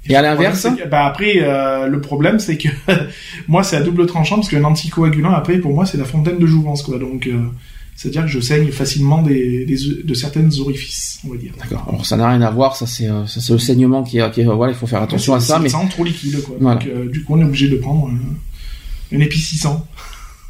Et, 0.09 0.15
à 0.15 0.21
l'inverse 0.21 0.67
bah 0.91 1.07
après, 1.07 1.37
euh, 1.39 1.87
le 1.87 2.01
problème, 2.01 2.39
c'est 2.39 2.59
que 2.59 2.69
moi, 3.49 3.63
c'est 3.63 3.77
à 3.77 3.81
double 3.81 4.07
tranchant 4.07 4.37
parce 4.37 4.49
qu'un 4.49 4.65
anticoagulant, 4.65 5.33
après, 5.33 5.59
pour 5.59 5.73
moi, 5.73 5.87
c'est 5.87 5.97
la 5.97 6.05
fontaine 6.05 6.39
de 6.39 6.47
jouvence, 6.47 6.83
quoi. 6.83 6.99
Donc, 6.99 7.29
euh, 7.29 7.39
c'est-à-dire 7.95 8.23
que 8.23 8.29
je 8.29 8.41
saigne 8.41 8.71
facilement 8.73 9.23
des, 9.23 9.65
de 9.65 10.15
certaines 10.15 10.51
orifices, 10.61 11.21
on 11.25 11.31
va 11.31 11.37
dire. 11.39 11.53
D'accord. 11.59 11.87
Alors, 11.89 12.05
ça 12.05 12.17
n'a 12.17 12.29
rien 12.29 12.43
à 12.43 12.51
voir. 12.51 12.77
Ça, 12.77 12.87
c'est, 12.87 13.09
euh, 13.09 13.27
ça, 13.27 13.41
c'est 13.41 13.53
le 13.53 13.59
saignement 13.61 14.03
qui, 14.03 14.19
qui 14.35 14.43
voilà, 14.43 14.73
il 14.73 14.77
faut 14.77 14.89
faire 14.89 15.03
attention 15.03 15.35
à 15.35 15.41
ça. 15.41 15.61
Mais 15.61 15.69
c'est 15.69 15.89
trop 15.89 16.05
liquide, 16.05 16.43
quoi. 16.43 16.57
Donc, 16.61 16.89
du 17.11 17.23
coup, 17.23 17.37
on 17.37 17.41
est 17.41 17.45
obligé 17.45 17.69
de 17.69 17.77
prendre 17.77 18.09
un, 18.09 19.17
un 19.17 19.21
épi 19.21 19.39
600. 19.39 19.87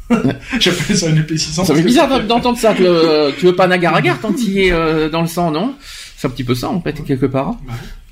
J'appelle 0.59 0.97
ça 0.97 1.07
un 1.09 1.37
600. 1.37 1.65
Ça 1.65 1.75
fait 1.75 1.83
bizarre 1.83 2.23
d'entendre 2.25 2.57
ça. 2.57 2.73
Tu 2.73 2.81
veux, 2.81 3.33
tu 3.37 3.45
veux 3.45 3.55
pas 3.55 3.67
nagar-agar 3.67 4.19
tant 4.19 4.33
qu'il 4.33 4.57
est 4.57 5.09
dans 5.09 5.21
le 5.21 5.27
sang, 5.27 5.51
non? 5.51 5.75
C'est 6.17 6.25
un 6.25 6.31
petit 6.31 6.43
peu 6.43 6.55
ça, 6.55 6.69
en 6.69 6.81
fait, 6.81 7.03
quelque 7.03 7.27
part. 7.27 7.57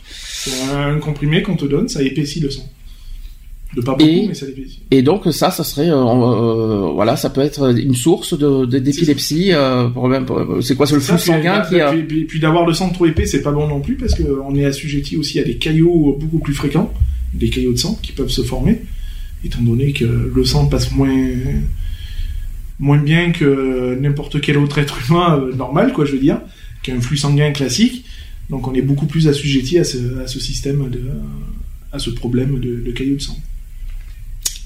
C'est 0.07 0.61
un 0.71 0.99
comprimé 0.99 1.41
qu'on 1.41 1.55
te 1.55 1.65
donne, 1.65 1.89
ça 1.89 2.03
épaissit 2.03 2.39
le 2.39 2.51
sang. 2.51 2.69
De 3.75 3.81
pas 3.81 3.95
beaucoup, 3.95 4.27
mais 4.27 4.35
ça 4.35 4.45
épaissit. 4.47 4.83
Et 4.91 5.01
donc 5.01 5.23
ça, 5.31 5.49
ça 5.49 5.63
serait, 5.63 5.89
euh, 5.89 5.95
euh, 5.95 6.91
voilà, 6.93 7.17
ça 7.17 7.31
peut 7.31 7.41
être 7.41 7.75
une 7.75 7.95
source 7.95 8.37
de 8.37 8.65
d'épilepsie. 8.65 9.53
Euh, 9.53 9.89
c'est 10.61 10.75
quoi, 10.75 10.85
c'est 10.85 10.93
le 10.93 11.01
flux 11.01 11.17
sanguin 11.17 11.61
qui 11.61 11.81
a... 11.81 11.91
Puis, 11.91 12.25
puis, 12.25 12.39
d'avoir 12.39 12.67
le 12.67 12.73
sang 12.73 12.89
trop 12.91 13.07
épais, 13.07 13.25
c'est 13.25 13.41
pas 13.41 13.51
bon 13.51 13.67
non 13.67 13.81
plus 13.81 13.95
parce 13.95 14.13
qu'on 14.13 14.55
est 14.55 14.65
assujetti 14.65 15.17
aussi 15.17 15.39
à 15.39 15.43
des 15.43 15.55
caillots 15.55 16.15
beaucoup 16.19 16.39
plus 16.39 16.53
fréquents, 16.53 16.93
des 17.33 17.49
caillots 17.49 17.73
de 17.73 17.79
sang 17.79 17.97
qui 18.03 18.11
peuvent 18.11 18.29
se 18.29 18.43
former, 18.43 18.83
étant 19.43 19.63
donné 19.63 19.93
que 19.93 20.31
le 20.33 20.45
sang 20.45 20.67
passe 20.67 20.91
moins 20.91 21.09
moins 22.77 22.99
bien 22.99 23.31
que 23.31 23.97
n'importe 23.99 24.41
quel 24.41 24.57
autre 24.57 24.77
être 24.77 24.99
humain 25.09 25.43
normal, 25.57 25.91
quoi, 25.91 26.05
je 26.05 26.11
veux 26.11 26.19
dire 26.19 26.39
un 26.91 27.01
flux 27.01 27.17
sanguin 27.17 27.51
classique. 27.51 28.05
Donc 28.49 28.67
on 28.67 28.73
est 28.73 28.81
beaucoup 28.81 29.07
plus 29.07 29.27
assujetti 29.27 29.79
à 29.79 29.83
ce, 29.83 30.19
à 30.19 30.27
ce 30.27 30.39
système, 30.39 30.89
de, 30.89 31.01
à 31.91 31.99
ce 31.99 32.09
problème 32.09 32.59
de, 32.59 32.79
de 32.79 32.91
caillots 32.91 33.15
de 33.15 33.21
sang. 33.21 33.37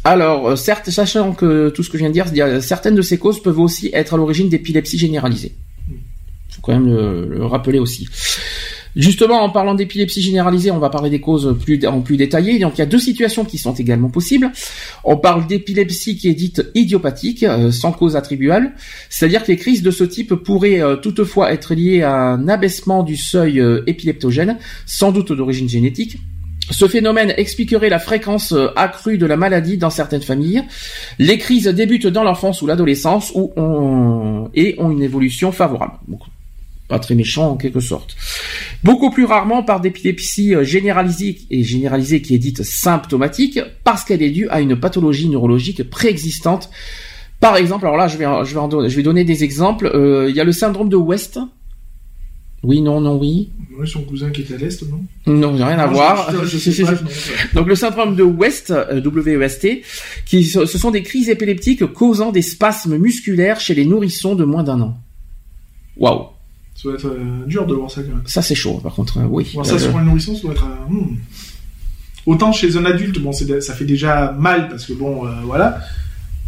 Alors, 0.03 0.47
euh, 0.47 0.55
certes, 0.55 0.89
sachant 0.89 1.33
que 1.33 1.69
tout 1.69 1.83
ce 1.83 1.89
que 1.89 1.97
je 1.97 2.03
viens 2.03 2.09
de 2.09 2.13
dire, 2.31 2.63
certaines 2.63 2.95
de 2.95 3.01
ces 3.01 3.17
causes 3.17 3.41
peuvent 3.41 3.59
aussi 3.59 3.89
être 3.93 4.13
à 4.13 4.17
l'origine 4.17 4.49
d'épilepsie 4.49 4.97
généralisée. 4.97 5.55
Il 5.89 6.55
faut 6.55 6.61
quand 6.61 6.73
même 6.73 6.87
le 6.87 7.45
rappeler 7.45 7.79
aussi. 7.79 8.07
Justement, 8.95 9.41
en 9.41 9.49
parlant 9.49 9.75
d'épilepsie 9.75 10.21
généralisée, 10.21 10.71
on 10.71 10.79
va 10.79 10.89
parler 10.89 11.09
des 11.09 11.21
causes 11.21 11.55
plus, 11.61 11.85
en 11.85 12.01
plus 12.01 12.17
détaillées. 12.17 12.57
Donc, 12.59 12.73
il 12.75 12.79
y 12.79 12.81
a 12.81 12.87
deux 12.87 12.99
situations 12.99 13.45
qui 13.45 13.57
sont 13.57 13.73
également 13.73 14.09
possibles. 14.09 14.51
On 15.03 15.17
parle 15.17 15.45
d'épilepsie 15.45 16.17
qui 16.17 16.27
est 16.27 16.33
dite 16.33 16.65
idiopathique, 16.73 17.43
euh, 17.43 17.71
sans 17.71 17.91
cause 17.91 18.15
attribuable. 18.15 18.73
C'est-à-dire 19.09 19.43
que 19.43 19.51
les 19.51 19.57
crises 19.57 19.83
de 19.83 19.91
ce 19.91 20.03
type 20.03 20.33
pourraient 20.33 20.81
euh, 20.81 20.95
toutefois 20.95 21.53
être 21.53 21.75
liées 21.75 22.01
à 22.01 22.15
un 22.15 22.47
abaissement 22.47 23.03
du 23.03 23.15
seuil 23.15 23.59
euh, 23.59 23.83
épileptogène, 23.85 24.57
sans 24.85 25.11
doute 25.11 25.31
d'origine 25.33 25.69
génétique. 25.69 26.17
Ce 26.71 26.87
phénomène 26.87 27.33
expliquerait 27.35 27.89
la 27.89 27.97
fréquence 27.97 28.53
accrue 28.75 29.17
de 29.17 29.25
la 29.25 29.37
maladie 29.37 29.77
dans 29.77 29.89
certaines 29.89 30.21
familles. 30.21 30.63
Les 31.17 31.39
crises 31.39 31.67
débutent 31.67 32.05
dans 32.05 32.23
l'enfance 32.23 32.61
ou 32.61 32.67
l'adolescence 32.67 33.31
ou 33.33 33.51
et 34.53 34.75
ont 34.77 34.91
une 34.91 35.01
évolution 35.01 35.51
favorable 35.51 35.93
pas 36.89 36.99
très 36.99 37.15
méchant 37.15 37.51
en 37.51 37.55
quelque 37.55 37.79
sorte. 37.79 38.17
Beaucoup 38.83 39.11
plus 39.11 39.23
rarement 39.23 39.63
par 39.63 39.79
d'épilepsie 39.79 40.53
euh, 40.55 40.63
généralisée 40.65 41.37
et 41.49 41.63
généralisée 41.63 42.21
qui 42.21 42.35
est 42.35 42.39
dite 42.39 42.63
symptomatique 42.63 43.59
parce 43.85 44.03
qu'elle 44.03 44.21
est 44.21 44.31
due 44.31 44.49
à 44.49 44.59
une 44.59 44.75
pathologie 44.77 45.29
neurologique 45.29 45.89
préexistante. 45.89 46.69
Par 47.39 47.55
exemple, 47.55 47.85
alors 47.85 47.95
là 47.95 48.07
je 48.09 48.17
vais 48.17 48.25
je 48.43 48.53
vais, 48.53 48.89
je 48.89 48.95
vais 48.97 49.03
donner 49.03 49.23
des 49.23 49.45
exemples. 49.45 49.85
Euh, 49.93 50.27
il 50.29 50.35
y 50.35 50.41
a 50.41 50.43
le 50.43 50.51
syndrome 50.51 50.89
de 50.89 50.97
West. 50.97 51.39
Oui, 52.61 52.81
non, 52.81 52.99
non, 52.99 53.15
oui. 53.17 53.51
Oui, 53.79 53.87
son 53.87 54.01
cousin 54.01 54.31
qui 54.31 54.41
est 54.41 54.53
à 54.53 54.57
l'est, 54.57 54.83
non? 54.91 55.01
Non, 55.27 55.53
rien 55.55 55.79
à 55.79 55.85
Non, 55.87 55.93
voir. 55.93 56.29
je- 56.45 56.57
je- 56.57 56.83
pas, 56.83 56.91
Donc 57.53 57.67
le 57.67 57.75
syndrome 57.75 58.17
de 58.17 58.23
West, 58.23 58.71
euh, 58.71 58.99
WEST, 59.01 59.81
qui 60.25 60.43
ce 60.43 60.65
ce 60.65 60.77
sont 60.77 60.91
des 60.91 61.01
crises 61.01 61.29
épileptiques 61.29 61.85
causant 61.93 62.33
des 62.33 62.41
spasmes 62.41 62.97
musculaires 62.97 63.61
chez 63.61 63.75
les 63.75 63.85
nourrissons 63.85 64.35
de 64.35 64.43
moins 64.43 64.63
d'un 64.63 64.81
an. 64.81 64.97
Waouh, 65.95 66.25
Ça 66.81 66.87
doit 66.87 66.93
être 66.93 67.07
euh, 67.07 67.45
dur 67.45 67.65
de 67.67 67.73
voir 67.73 67.91
ça 67.91 68.01
quand 68.03 68.09
même. 68.15 68.21
ça 68.25 68.41
c'est 68.41 68.55
chaud. 68.55 68.79
Par 68.81 68.93
contre, 68.95 69.17
euh, 69.17 69.25
oui. 69.29 69.49
Voir 69.53 69.65
ça 69.65 69.73
Euh, 69.75 69.79
sur 69.79 69.97
un 69.97 70.03
nourrisson, 70.03 70.33
ça 70.33 70.43
doit 70.43 70.51
être. 70.53 70.65
hmm. 70.89 71.17
Autant 72.25 72.51
chez 72.53 72.77
un 72.77 72.85
adulte, 72.85 73.19
bon, 73.19 73.33
c'est- 73.33 73.59
ça 73.59 73.73
fait 73.73 73.83
déjà 73.85 74.33
mal 74.39 74.69
parce 74.69 74.85
que 74.85 74.93
bon, 74.93 75.25
euh, 75.25 75.31
voilà. 75.43 75.79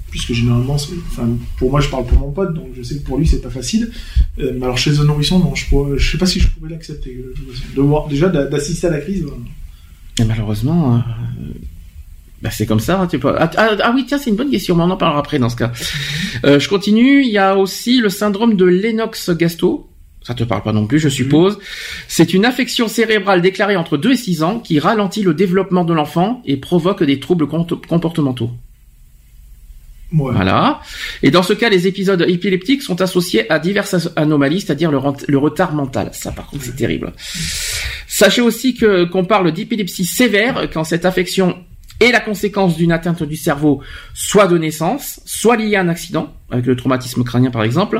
Puisque 0.09 0.31
généralement, 0.33 0.77
c'est- 0.77 0.93
enfin, 1.09 1.27
pour 1.57 1.69
moi, 1.71 1.81
je 1.81 1.89
parle 1.89 2.05
pour 2.05 2.17
mon 2.19 2.31
pote, 2.31 2.53
donc 2.53 2.67
je 2.77 2.81
sais 2.83 2.95
que 2.95 3.03
pour 3.03 3.17
lui, 3.17 3.27
c'est 3.27 3.41
pas 3.41 3.49
facile. 3.49 3.91
Euh, 4.39 4.53
mais 4.57 4.63
alors 4.65 4.77
chez 4.77 4.97
un 4.99 5.03
nourrisson, 5.03 5.39
non, 5.39 5.53
je, 5.55 5.67
pourrais- 5.67 5.97
je 5.97 6.11
sais 6.11 6.17
pas 6.17 6.25
si 6.25 6.39
je 6.39 6.47
pouvais 6.49 6.69
l'accepter. 6.69 7.11
euh, 7.25 7.33
de 7.75 7.81
voir 7.81 8.07
déjà 8.07 8.29
d'a- 8.29 8.45
d'assister 8.45 8.87
à 8.87 8.91
la 8.91 8.99
crise. 8.99 9.23
euh, 9.25 10.21
Et 10.21 10.25
malheureusement, 10.25 10.95
euh, 10.95 10.99
bah, 12.41 12.51
c'est 12.51 12.65
comme 12.65 12.79
ça. 12.81 13.05
Tu 13.09 13.19
peux... 13.19 13.33
ah, 13.37 13.49
ah, 13.57 13.69
ah 13.83 13.91
oui, 13.95 14.05
tiens, 14.07 14.17
c'est 14.17 14.29
une 14.29 14.35
bonne 14.35 14.51
question, 14.51 14.75
mais 14.75 14.83
on 14.83 14.91
en 14.91 14.97
parlera 14.97 15.19
après 15.19 15.39
dans 15.39 15.49
ce 15.49 15.55
cas. 15.57 15.71
Euh, 16.45 16.59
je 16.59 16.67
continue. 16.69 17.23
Il 17.23 17.31
y 17.31 17.37
a 17.37 17.55
aussi 17.57 17.99
le 17.99 18.09
syndrome 18.09 18.55
de 18.55 18.65
Lennox-Gastaut. 18.65 19.87
Ça 20.23 20.35
te 20.35 20.43
parle 20.43 20.61
pas 20.61 20.71
non 20.71 20.85
plus, 20.85 20.99
je 20.99 21.09
suppose. 21.09 21.57
C'est 22.07 22.33
une 22.33 22.45
affection 22.45 22.87
cérébrale 22.87 23.41
déclarée 23.41 23.75
entre 23.75 23.97
2 23.97 24.11
et 24.11 24.17
6 24.17 24.43
ans 24.43 24.59
qui 24.59 24.79
ralentit 24.79 25.23
le 25.23 25.33
développement 25.33 25.83
de 25.83 25.93
l'enfant 25.93 26.41
et 26.45 26.57
provoque 26.57 27.03
des 27.03 27.19
troubles 27.19 27.47
comportementaux. 27.47 28.51
Ouais. 30.13 30.33
Voilà. 30.33 30.81
Et 31.23 31.31
dans 31.31 31.41
ce 31.41 31.53
cas, 31.53 31.69
les 31.69 31.87
épisodes 31.87 32.23
épileptiques 32.27 32.83
sont 32.83 33.01
associés 33.01 33.51
à 33.51 33.59
diverses 33.59 34.09
anomalies, 34.15 34.61
c'est-à-dire 34.61 34.91
le, 34.91 34.99
le 35.27 35.37
retard 35.37 35.73
mental. 35.73 36.09
Ça, 36.13 36.31
par 36.31 36.47
contre, 36.47 36.65
c'est 36.65 36.75
terrible. 36.75 37.13
Sachez 38.07 38.41
aussi 38.41 38.75
que 38.75 39.05
qu'on 39.05 39.25
parle 39.25 39.51
d'épilepsie 39.53 40.05
sévère 40.05 40.69
quand 40.71 40.83
cette 40.83 41.05
affection 41.05 41.63
est 42.01 42.11
la 42.11 42.19
conséquence 42.19 42.75
d'une 42.75 42.91
atteinte 42.91 43.23
du 43.23 43.35
cerveau, 43.37 43.81
soit 44.13 44.47
de 44.47 44.57
naissance, 44.57 45.21
soit 45.25 45.55
liée 45.55 45.75
à 45.77 45.81
un 45.81 45.87
accident, 45.87 46.33
avec 46.49 46.65
le 46.65 46.75
traumatisme 46.75 47.23
crânien 47.23 47.51
par 47.51 47.63
exemple, 47.63 47.99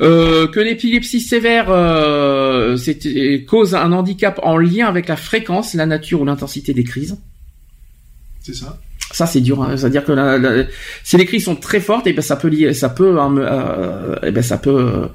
euh, 0.00 0.46
que 0.48 0.60
l'épilepsie 0.60 1.20
sévère 1.20 1.66
euh, 1.68 2.76
c'est- 2.76 3.44
cause 3.46 3.74
un 3.74 3.92
handicap 3.92 4.40
en 4.42 4.56
lien 4.56 4.86
avec 4.86 5.08
la 5.08 5.16
fréquence, 5.16 5.74
la 5.74 5.86
nature 5.86 6.20
ou 6.22 6.24
l'intensité 6.24 6.72
des 6.72 6.84
crises. 6.84 7.18
C'est 8.40 8.54
ça? 8.54 8.78
Ça 9.12 9.26
c'est 9.26 9.40
dur, 9.40 9.62
hein. 9.62 9.76
c'est-à-dire 9.76 10.04
que 10.04 10.12
la- 10.12 10.38
la- 10.38 10.64
si 11.02 11.16
les 11.16 11.26
crises 11.26 11.44
sont 11.44 11.56
très 11.56 11.80
fortes, 11.80 12.06
et 12.06 12.12
ben 12.12 12.22
ça 12.22 12.36
peut 12.36 12.48
lier, 12.48 12.72
ça 12.72 12.88
peut, 12.88 13.20
hein, 13.20 13.36
euh, 13.36 14.16
eh 14.22 14.30
ben 14.30 14.42
ça 14.42 14.56
peut 14.58 14.70
euh, 14.70 15.06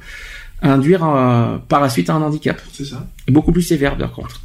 induire 0.62 1.04
euh, 1.06 1.58
par 1.68 1.82
la 1.82 1.90
suite 1.90 2.10
un 2.10 2.22
handicap, 2.22 2.62
C'est 2.72 2.86
ça? 2.86 3.06
beaucoup 3.28 3.52
plus 3.52 3.62
sévère 3.64 3.98
par 3.98 4.12
contre. 4.12 4.42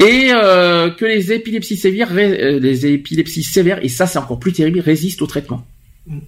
Et 0.00 0.30
euh, 0.32 0.90
que 0.90 1.04
les 1.04 1.32
épilepsies 1.32 1.76
sévères, 1.76 2.08
euh, 2.12 2.58
les 2.58 2.86
épilepsies 2.86 3.42
sévères, 3.42 3.84
et 3.84 3.88
ça 3.88 4.06
c'est 4.06 4.18
encore 4.18 4.38
plus 4.38 4.52
terrible, 4.52 4.80
résistent 4.80 5.22
au 5.22 5.26
traitement. 5.26 5.66
Mm. 6.06 6.18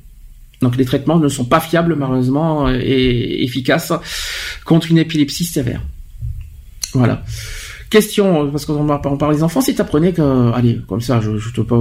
Donc 0.61 0.77
les 0.77 0.85
traitements 0.85 1.19
ne 1.19 1.29
sont 1.29 1.47
pas 1.47 1.61
fiables 1.61 1.97
malheureusement 1.97 2.69
euh, 2.69 2.79
et 2.81 3.43
efficaces 3.43 3.93
contre 4.65 4.91
une 4.91 4.99
épilepsie 4.99 5.45
sévère. 5.45 5.83
Voilà. 6.93 7.25
Question, 7.89 8.45
euh, 8.47 8.51
parce 8.51 8.67
qu'on 8.67 8.87
parle 8.87 9.35
des 9.35 9.43
enfants, 9.43 9.61
si 9.61 9.75
t'apprenais 9.75 10.13
que, 10.13 10.53
allez, 10.53 10.79
comme 10.87 11.01
ça, 11.01 11.21
je, 11.21 11.39
je 11.39 11.51
te 11.51 11.63
pas, 11.63 11.77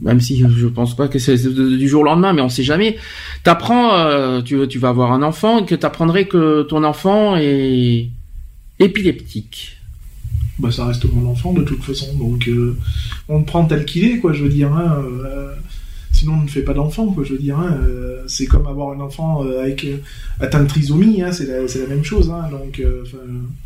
même 0.00 0.20
si 0.20 0.38
je 0.40 0.66
pense 0.66 0.96
pas 0.96 1.08
que 1.08 1.18
c'est 1.18 1.36
du 1.36 1.88
jour 1.88 2.02
au 2.02 2.04
lendemain, 2.04 2.32
mais 2.32 2.42
on 2.42 2.48
sait 2.48 2.62
jamais. 2.62 2.96
T'apprends, 3.44 3.96
euh, 3.96 4.42
tu, 4.42 4.68
tu 4.68 4.78
vas 4.78 4.88
avoir 4.88 5.12
un 5.12 5.22
enfant, 5.22 5.60
et 5.60 5.66
que 5.66 5.74
t'apprendrais 5.74 6.26
que 6.26 6.62
ton 6.62 6.84
enfant 6.84 7.36
est 7.36 8.08
épileptique. 8.78 9.78
Bah, 10.62 10.70
ça 10.70 10.86
reste 10.86 11.04
mon 11.12 11.28
enfant 11.28 11.52
de 11.52 11.62
toute 11.62 11.82
façon, 11.82 12.06
donc 12.16 12.46
euh, 12.48 12.76
on 13.28 13.40
le 13.40 13.44
prend 13.44 13.64
tel 13.64 13.84
qu'il 13.84 14.04
est, 14.04 14.18
quoi. 14.18 14.32
Je 14.32 14.42
veux 14.44 14.48
dire. 14.48 14.72
Hein, 14.72 15.02
euh, 15.04 15.52
Sinon, 16.14 16.34
on 16.40 16.42
ne 16.42 16.48
fait 16.48 16.60
pas 16.62 16.74
d'enfant, 16.74 17.06
quoi. 17.06 17.24
Je 17.24 17.32
veux 17.32 17.38
dire, 17.38 17.58
hein, 17.58 17.78
euh, 17.84 18.22
c'est 18.26 18.44
comme 18.46 18.66
avoir 18.66 18.90
un 18.96 19.00
enfant 19.00 19.42
avec 19.42 19.86
atteint 20.40 20.62
de 20.62 20.68
trisomie, 20.68 21.22
hein, 21.22 21.32
c'est 21.32 21.46
la, 21.46 21.66
c'est 21.66 21.80
la 21.80 21.86
même 21.88 22.04
chose. 22.04 22.30
Hein, 22.30 22.48
donc, 22.50 22.80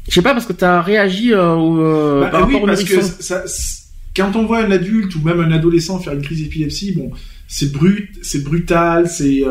Je 0.09 0.15
sais 0.15 0.23
pas, 0.23 0.33
parce 0.33 0.47
que 0.47 0.53
t'as 0.53 0.81
réagi 0.81 1.33
euh, 1.35 1.55
au, 1.55 2.21
Bah, 2.21 2.29
par 2.29 2.47
oui, 2.49 2.57
parce 2.65 2.85
que 2.85 2.95
nourrisson. 2.95 3.15
ça, 3.21 3.43
ça- 3.47 3.83
quand 4.17 4.35
on 4.37 4.47
voit 4.47 4.61
un 4.65 4.71
adulte 4.71 5.15
ou 5.17 5.23
même 5.23 5.41
un 5.41 5.51
adolescent 5.53 5.99
faire 5.99 6.15
une 6.15 6.23
crise 6.23 6.41
d'épilepsie, 6.43 6.93
bon, 6.93 7.11
c'est 7.49 7.71
brut, 7.73 8.09
c'est 8.23 8.43
brutal, 8.45 9.09
c'est 9.11 9.43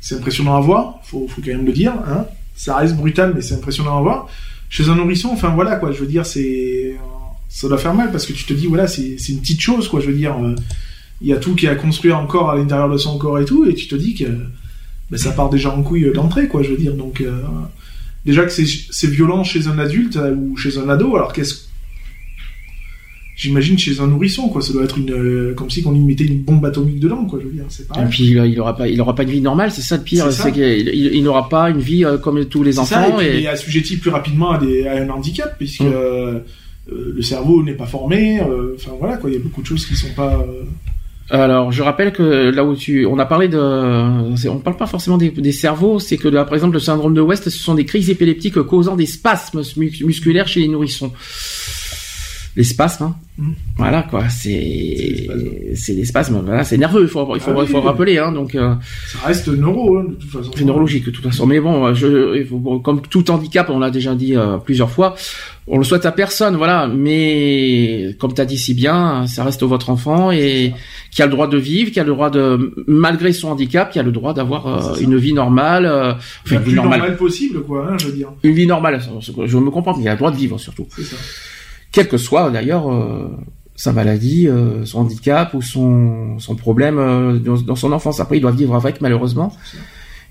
c'est 0.00 0.16
impressionnant 0.16 0.56
à 0.56 0.60
voir. 0.60 0.98
Faut, 1.04 1.26
faut 1.28 1.40
quand 1.40 1.50
même 1.52 1.64
le 1.66 1.72
dire. 1.72 1.92
Hein. 2.08 2.26
Ça 2.56 2.76
reste 2.76 2.96
brutal, 2.96 3.32
mais 3.34 3.40
c'est 3.42 3.54
impressionnant 3.54 3.98
à 3.98 4.02
voir. 4.02 4.28
Chez 4.70 4.88
un 4.88 4.94
nourrisson, 4.94 5.28
enfin 5.32 5.50
voilà 5.50 5.76
quoi. 5.76 5.92
Je 5.92 5.98
veux 5.98 6.06
dire, 6.06 6.24
c'est 6.24 6.96
ça 7.48 7.68
doit 7.68 7.76
faire 7.76 7.92
mal 7.92 8.12
parce 8.12 8.24
que 8.24 8.32
tu 8.32 8.44
te 8.44 8.54
dis 8.54 8.66
voilà, 8.66 8.86
c'est 8.86 9.16
une 9.28 9.40
petite 9.40 9.60
chose 9.60 9.88
quoi. 9.88 10.00
Je 10.00 10.06
veux 10.06 10.14
dire, 10.14 10.36
euh, 10.42 10.54
il 11.20 11.28
y 11.28 11.32
a 11.32 11.36
tout 11.36 11.54
qui 11.54 11.66
est 11.66 11.68
à 11.68 11.74
construire 11.74 12.18
encore 12.18 12.50
à 12.50 12.56
l'intérieur 12.56 12.88
de 12.88 12.96
son 12.96 13.18
corps 13.18 13.38
et 13.40 13.44
tout, 13.44 13.66
et 13.66 13.74
tu 13.74 13.88
te 13.88 13.96
dis 13.96 14.14
que 14.14 14.24
ben, 15.10 15.18
ça 15.18 15.32
part 15.32 15.50
déjà 15.50 15.74
en 15.74 15.82
couille 15.82 16.10
d'entrée 16.14 16.48
quoi. 16.48 16.62
Je 16.62 16.70
veux 16.70 16.76
dire, 16.76 16.94
donc 16.94 17.20
euh, 17.20 17.42
déjà 18.24 18.44
que 18.44 18.52
c'est 18.52 18.66
c'est 18.66 19.08
violent 19.08 19.42
chez 19.42 19.66
un 19.66 19.78
adulte 19.78 20.16
euh, 20.16 20.34
ou 20.34 20.56
chez 20.56 20.78
un 20.78 20.88
ado, 20.88 21.16
alors 21.16 21.32
qu'est-ce 21.32 21.69
J'imagine 23.42 23.78
chez 23.78 23.98
un 24.00 24.06
nourrisson, 24.06 24.48
quoi. 24.50 24.60
Ça 24.60 24.74
doit 24.74 24.84
être 24.84 24.98
une, 24.98 25.10
euh, 25.12 25.54
comme 25.54 25.70
si 25.70 25.82
on 25.86 25.92
lui 25.92 26.00
mettait 26.00 26.24
une 26.26 26.40
bombe 26.42 26.62
atomique 26.66 27.00
dedans, 27.00 27.24
quoi. 27.24 27.38
Je 27.42 27.46
veux 27.46 27.52
dire, 27.54 27.64
c'est 27.70 27.84
Et 27.84 27.86
pareil. 27.86 28.06
puis 28.10 28.24
il, 28.26 28.60
aura 28.60 28.76
pas, 28.76 28.86
il 28.86 29.00
aura 29.00 29.14
pas 29.14 29.22
une 29.22 29.30
vie 29.30 29.40
normale, 29.40 29.70
c'est 29.72 29.80
ça 29.80 29.96
le 29.96 30.02
pire, 30.02 30.26
C'est 30.30 30.42
ça. 30.42 30.50
qu'il 30.50 30.62
il, 30.62 31.14
il 31.14 31.22
n'aura 31.24 31.48
pas 31.48 31.70
une 31.70 31.80
vie 31.80 32.04
euh, 32.04 32.18
comme 32.18 32.44
tous 32.44 32.62
les 32.62 32.72
ça, 32.72 32.82
enfants. 32.82 33.18
et 33.18 33.24
puis 33.24 33.26
et- 33.26 33.38
il 33.38 33.44
est 33.44 33.48
assujetti 33.48 33.96
plus 33.96 34.10
rapidement 34.10 34.50
à, 34.50 34.58
des, 34.58 34.86
à 34.86 35.02
un 35.02 35.08
handicap, 35.08 35.54
puisque 35.56 35.80
Mm. 35.80 35.92
euh, 35.94 36.40
le 36.92 37.22
cerveau 37.22 37.62
n'est 37.62 37.72
pas 37.74 37.86
formé. 37.86 38.40
Enfin 38.42 38.90
voilà, 39.00 39.16
quoi. 39.16 39.30
Il 39.30 39.34
y 39.34 39.36
a 39.36 39.42
beaucoup 39.42 39.62
de 39.62 39.66
choses 39.66 39.86
qui 39.86 39.96
sont 39.96 40.12
pas. 40.14 40.44
Alors, 41.30 41.70
je 41.72 41.82
rappelle 41.82 42.12
que 42.12 42.50
là 42.50 42.64
où 42.64 42.74
tu, 42.74 43.06
on 43.06 43.18
a 43.20 43.24
parlé 43.24 43.46
de, 43.48 43.56
on 44.48 44.58
parle 44.58 44.76
pas 44.76 44.88
forcément 44.88 45.16
des, 45.16 45.30
des 45.30 45.52
cerveaux, 45.52 45.98
c'est 46.00 46.16
que 46.16 46.26
là, 46.28 46.44
par 46.44 46.54
exemple, 46.54 46.74
le 46.74 46.80
syndrome 46.80 47.14
de 47.14 47.20
West, 47.20 47.44
ce 47.48 47.58
sont 47.58 47.74
des 47.74 47.84
crises 47.84 48.10
épileptiques 48.10 48.60
causant 48.62 48.96
des 48.96 49.06
spasmes 49.06 49.62
mu- 49.76 49.92
musculaires 50.04 50.48
chez 50.48 50.58
les 50.60 50.68
nourrissons. 50.68 51.12
Les 52.56 52.64
spasmes, 52.64 53.04
hein. 53.04 53.16
Mhm. 53.38 53.54
Voilà 53.76 54.02
quoi, 54.02 54.28
C'est 54.28 55.28
c'est 55.74 55.94
des 55.94 56.04
spasmes. 56.04 56.42
Voilà, 56.44 56.64
c'est 56.64 56.76
nerveux. 56.76 57.02
Il 57.02 57.08
faut 57.08 57.34
il 57.36 57.40
faut 57.40 57.52
Ah 57.52 57.58
oui, 57.60 57.64
il 57.66 57.70
faut 57.70 57.78
oui. 57.78 57.84
rappeler 57.86 58.18
hein. 58.18 58.32
Donc 58.32 58.54
euh, 58.54 58.74
Ça 59.06 59.26
reste 59.26 59.48
neuro, 59.48 59.98
hein, 59.98 60.04
de 60.08 60.14
toute 60.14 60.30
façon. 60.30 60.50
c'est 60.54 60.64
neurologique 60.64 61.06
de 61.06 61.10
toute 61.10 61.24
façon. 61.24 61.46
Mais 61.46 61.60
bon, 61.60 61.94
je, 61.94 62.42
comme 62.82 63.00
tout 63.02 63.30
handicap, 63.30 63.70
on 63.70 63.78
l'a 63.78 63.90
déjà 63.90 64.14
dit 64.16 64.36
euh, 64.36 64.58
plusieurs 64.58 64.90
fois, 64.90 65.14
on 65.68 65.78
le 65.78 65.84
souhaite 65.84 66.04
à 66.06 66.12
personne, 66.12 66.56
voilà. 66.56 66.88
Mais 66.88 68.14
comme 68.18 68.34
tu 68.34 68.40
as 68.40 68.44
dit 68.44 68.58
si 68.58 68.74
bien, 68.74 69.26
ça 69.28 69.44
reste 69.44 69.62
votre 69.62 69.88
enfant 69.88 70.30
et 70.32 70.74
qui 71.12 71.22
a 71.22 71.26
le 71.26 71.32
droit 71.32 71.46
de 71.46 71.56
vivre, 71.56 71.92
qui 71.92 72.00
a 72.00 72.04
le 72.04 72.10
droit 72.12 72.30
de, 72.30 72.74
malgré 72.88 73.32
son 73.32 73.48
handicap, 73.50 73.90
qui 73.92 74.00
a 74.00 74.02
le 74.02 74.12
droit 74.12 74.34
d'avoir 74.34 74.66
euh, 74.66 74.96
une 75.00 75.16
vie 75.16 75.32
normale, 75.32 75.86
enfin 75.86 76.16
La 76.46 76.56
une 76.56 76.58
vie 76.58 76.64
plus 76.70 76.74
normale, 76.74 76.98
normale 76.98 77.16
possible, 77.16 77.62
quoi. 77.62 77.90
Hein, 77.92 77.96
je 78.00 78.06
veux 78.08 78.12
dire. 78.12 78.28
une 78.42 78.52
vie 78.54 78.66
normale. 78.66 79.00
Je 79.46 79.56
me 79.56 79.70
comprends, 79.70 79.96
mais 79.96 80.02
il 80.02 80.08
a 80.08 80.12
le 80.12 80.18
droit 80.18 80.32
de 80.32 80.36
vivre 80.36 80.58
surtout, 80.58 80.86
C'est 80.94 81.04
ça. 81.04 81.16
Quel 81.92 82.08
que 82.08 82.16
soit 82.18 82.50
d'ailleurs. 82.50 82.90
euh, 82.92 83.28
sa 83.76 83.94
maladie, 83.94 84.46
euh, 84.46 84.84
son 84.84 84.98
handicap 84.98 85.54
ou 85.54 85.62
son, 85.62 86.38
son 86.38 86.54
problème 86.54 86.98
euh, 86.98 87.38
dans, 87.38 87.54
dans 87.62 87.76
son 87.76 87.92
enfance. 87.92 88.20
Après, 88.20 88.36
il 88.36 88.42
doit 88.42 88.50
vivre 88.50 88.74
avec, 88.74 89.00
malheureusement. 89.00 89.56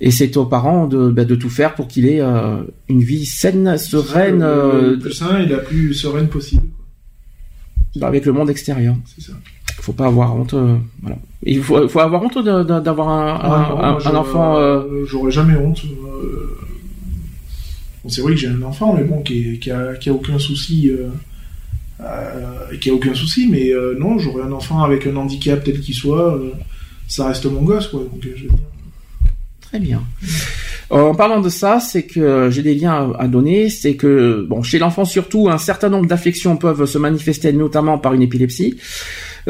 Et 0.02 0.12
c'est 0.12 0.38
aux 0.38 0.46
parents 0.46 0.86
de, 0.86 1.10
bah, 1.10 1.26
de 1.26 1.34
tout 1.34 1.50
faire 1.50 1.74
pour 1.74 1.88
qu'il 1.88 2.06
ait 2.06 2.22
une 2.90 3.02
vie 3.02 3.26
saine, 3.26 3.76
sereine, 3.80 4.42
Le- 4.42 5.00
plus 5.00 5.14
sain 5.14 5.40
et 5.40 5.48
la 5.48 5.58
plus 5.58 5.96
sereine 5.96 6.28
possible. 6.28 6.62
avec 8.00 8.28
le 8.28 8.34
monde 8.34 8.52
extérieur. 8.52 8.96
C'est 9.06 9.24
ça. 9.32 9.34
Faut 9.82 9.94
pas 9.94 10.06
avoir 10.06 10.36
honte. 10.36 10.54
voilà. 11.02 11.18
Il 11.42 11.64
faut, 11.64 11.88
faut 11.88 12.00
avoir 12.02 12.22
honte 12.22 12.38
d'avoir 12.38 13.10
un, 13.10 13.50
non, 13.50 13.80
un- 13.84 14.06
un 14.06 14.16
enfant. 14.16 14.84
J'aurais 15.08 15.32
jamais 15.32 15.56
honte. 15.56 15.82
Bon, 18.04 18.10
c'est 18.10 18.22
vrai 18.22 18.34
que 18.34 18.40
j'ai 18.40 18.48
un 18.48 18.62
enfant, 18.62 18.94
mais 18.96 19.04
bon, 19.04 19.22
qui, 19.24 19.54
est- 19.56 19.58
qui 19.60 19.72
a, 19.72 19.96
qui 19.96 20.10
a 20.10 20.14
aucun 20.14 20.38
souci. 20.38 20.90
Euh, 20.92 21.10
euh, 22.02 22.78
qui 22.80 22.90
a 22.90 22.94
aucun 22.94 23.14
souci, 23.14 23.48
mais 23.48 23.72
euh, 23.72 23.96
non, 24.00 24.18
j'aurais 24.20 24.44
un 24.44 24.52
enfant 24.52 24.84
avec 24.84 25.06
un 25.06 25.16
handicap 25.16 25.64
tel 25.64 25.80
qu'il 25.80 25.96
soit, 25.96 26.36
euh, 26.36 26.52
ça 27.08 27.28
reste 27.28 27.46
mon 27.46 27.62
gosse, 27.62 27.88
quoi. 27.88 28.02
Euh. 28.02 28.48
Très 29.62 29.80
bien. 29.80 30.02
En 30.90 31.14
parlant 31.14 31.42
de 31.42 31.50
ça, 31.50 31.80
c'est 31.80 32.04
que 32.04 32.50
j'ai 32.50 32.64
des 32.64 32.74
liens 32.74 33.14
à 33.20 33.28
donner. 33.28 33.70
C'est 33.70 33.96
que 33.96 34.44
bon, 34.50 34.64
chez 34.64 34.80
l'enfant 34.80 35.06
surtout, 35.06 35.48
un 35.48 35.60
certain 35.60 35.90
nombre 35.90 36.08
d'affections 36.08 36.58
peuvent 36.58 36.86
se 36.86 36.98
manifester, 36.98 37.54
notamment 37.54 38.00
par 38.00 38.16
une 38.16 38.24
épilepsie. 38.24 38.78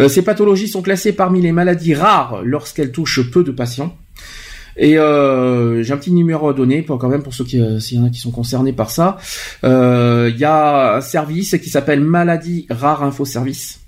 Ces 0.09 0.21
pathologies 0.21 0.67
sont 0.67 0.81
classées 0.81 1.13
parmi 1.13 1.39
les 1.39 1.53
maladies 1.53 1.95
rares 1.95 2.41
lorsqu'elles 2.43 2.91
touchent 2.91 3.31
peu 3.31 3.45
de 3.45 3.51
patients. 3.51 3.95
Et 4.77 4.97
euh, 4.97 5.83
j'ai 5.83 5.93
un 5.93 5.97
petit 5.97 6.11
numéro 6.11 6.49
à 6.49 6.53
donner 6.53 6.81
pour 6.81 6.97
quand 6.97 7.09
même 7.09 7.23
pour 7.23 7.33
ceux 7.33 7.43
qui, 7.43 7.59
euh, 7.59 7.79
s'il 7.79 7.97
y 7.97 8.01
en 8.01 8.05
a 8.05 8.09
qui 8.09 8.19
sont 8.19 8.31
concernés 8.31 8.73
par 8.73 8.91
ça. 8.91 9.17
Euh, 9.63 10.29
Il 10.33 10.39
y 10.39 10.45
a 10.45 10.97
un 10.97 11.01
service 11.01 11.57
qui 11.61 11.69
s'appelle 11.69 12.01
Maladie 12.01 12.65
Rare 12.69 13.03
Info 13.03 13.25
Service. 13.25 13.81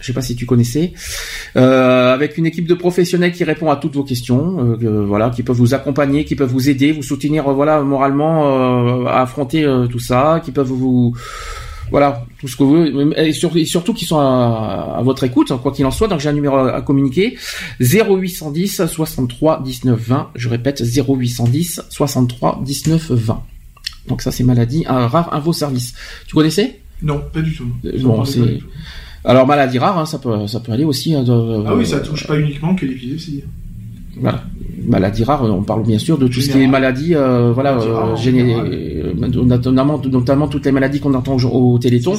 Je 0.00 0.06
sais 0.06 0.14
pas 0.14 0.22
si 0.22 0.34
tu 0.34 0.46
connaissais, 0.46 0.94
euh, 1.56 2.14
avec 2.14 2.38
une 2.38 2.46
équipe 2.46 2.66
de 2.66 2.72
professionnels 2.72 3.32
qui 3.32 3.44
répond 3.44 3.70
à 3.70 3.76
toutes 3.76 3.94
vos 3.94 4.02
questions, 4.02 4.76
euh, 4.82 5.04
voilà, 5.04 5.28
qui 5.28 5.42
peuvent 5.42 5.56
vous 5.56 5.74
accompagner, 5.74 6.24
qui 6.24 6.34
peuvent 6.34 6.50
vous 6.50 6.70
aider, 6.70 6.90
vous 6.90 7.02
soutenir, 7.02 7.44
voilà, 7.52 7.82
moralement 7.82 9.06
à 9.06 9.20
affronter 9.20 9.64
tout 9.90 9.98
ça, 9.98 10.40
qui 10.42 10.52
peuvent 10.52 10.66
vous, 10.66 11.14
voilà, 11.92 12.26
tout 12.40 12.48
ce 12.48 12.56
que 12.56 12.62
vous, 12.64 13.12
et, 13.16 13.32
surtout 13.64 13.92
qui 13.92 14.06
sont 14.06 14.18
à, 14.18 15.00
votre 15.04 15.24
écoute, 15.24 15.52
quoi 15.62 15.72
qu'il 15.72 15.84
en 15.84 15.90
soit. 15.90 16.08
Donc 16.08 16.20
j'ai 16.20 16.30
un 16.30 16.32
numéro 16.32 16.56
à 16.56 16.80
communiquer 16.80 17.36
0810 17.80 18.86
63 18.86 19.62
19 19.62 20.00
20. 20.00 20.30
Je 20.34 20.48
répète 20.48 20.82
0810 20.82 21.82
63 21.90 22.62
19 22.64 23.10
20. 23.12 23.42
Donc 24.08 24.22
ça 24.22 24.32
c'est 24.32 24.42
maladie, 24.42 24.84
un 24.88 25.06
rare, 25.06 25.32
un 25.34 25.38
vos 25.38 25.52
service. 25.52 25.92
Tu 26.26 26.34
connaissais? 26.34 26.80
Non, 27.02 27.22
pas 27.30 27.42
du 27.42 27.54
tout. 27.54 27.68
Bon, 28.00 28.24
c'est 28.24 28.60
alors 29.24 29.46
maladie 29.46 29.78
rare, 29.78 29.98
hein, 29.98 30.06
ça 30.06 30.18
peut 30.18 30.46
ça 30.48 30.58
peut 30.58 30.72
aller 30.72 30.84
aussi. 30.84 31.14
Hein, 31.14 31.24
ah 31.28 31.74
oui, 31.76 31.86
ça 31.86 32.00
touche 32.00 32.26
pas 32.26 32.38
uniquement 32.38 32.74
que 32.74 32.86
l'épilepsie. 32.86 33.44
Voilà, 34.16 34.44
maladie 34.84 35.24
rare, 35.24 35.42
on 35.42 35.62
parle 35.62 35.84
bien 35.84 35.98
sûr 35.98 36.18
de 36.18 36.28
tout 36.28 36.40
ce 36.40 36.50
qui 36.50 36.60
est 36.60 36.66
maladie, 36.66 37.14
euh, 37.14 37.52
voilà, 37.52 37.78
euh, 37.78 38.14
euh, 38.16 39.12
notamment, 39.14 39.98
notamment 39.98 40.48
toutes 40.48 40.66
les 40.66 40.72
maladies 40.72 41.00
qu'on 41.00 41.14
entend 41.14 41.36
au, 41.36 41.78
Téléthon. 41.78 42.14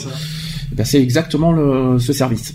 Eh 0.71 0.75
ben, 0.75 0.85
c'est 0.85 1.01
exactement 1.01 1.51
le, 1.51 1.99
ce 1.99 2.13
service. 2.13 2.53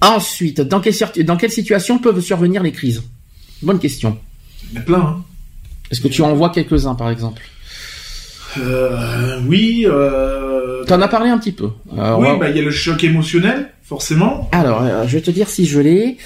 Ensuite, 0.00 0.60
dans 0.60 0.80
quelle, 0.80 0.94
dans 1.24 1.36
quelle 1.36 1.50
situation 1.50 1.98
peuvent 1.98 2.20
survenir 2.20 2.62
les 2.62 2.70
crises? 2.70 3.02
Bonne 3.62 3.80
question. 3.80 4.16
Il 4.70 4.76
y 4.76 4.78
en 4.78 4.80
a 4.80 4.84
plein. 4.84 4.98
Hein. 4.98 5.24
Est-ce 5.90 6.00
que 6.00 6.08
tu 6.08 6.22
en 6.22 6.34
vois 6.34 6.50
quelques-uns, 6.50 6.94
par 6.94 7.10
exemple? 7.10 7.42
Euh, 8.58 9.40
Oui. 9.48 9.84
Euh... 9.86 10.84
T'en 10.84 11.00
as 11.02 11.08
parlé 11.08 11.30
un 11.30 11.38
petit 11.38 11.52
peu. 11.52 11.70
oui, 11.90 12.28
bah 12.38 12.48
il 12.48 12.56
y 12.56 12.60
a 12.60 12.62
le 12.62 12.70
choc 12.70 13.02
émotionnel, 13.02 13.70
forcément. 13.82 14.48
Alors, 14.52 14.84
je 15.06 15.16
vais 15.16 15.20
te 15.20 15.32
dire 15.32 15.48
si 15.48 15.66
je 15.66 15.80
l'ai. 15.80 16.16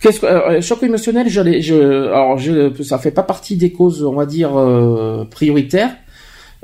Qu'est-ce 0.00 0.20
que 0.20 0.26
euh, 0.26 0.60
choc 0.60 0.82
émotionnel 0.82 1.28
Je. 1.28 1.60
Je, 1.60 2.08
alors, 2.08 2.38
je, 2.38 2.82
ça 2.82 2.98
fait 2.98 3.10
pas 3.10 3.22
partie 3.22 3.56
des 3.56 3.72
causes, 3.72 4.04
on 4.04 4.14
va 4.14 4.26
dire 4.26 4.56
euh, 4.56 5.24
prioritaires. 5.24 5.96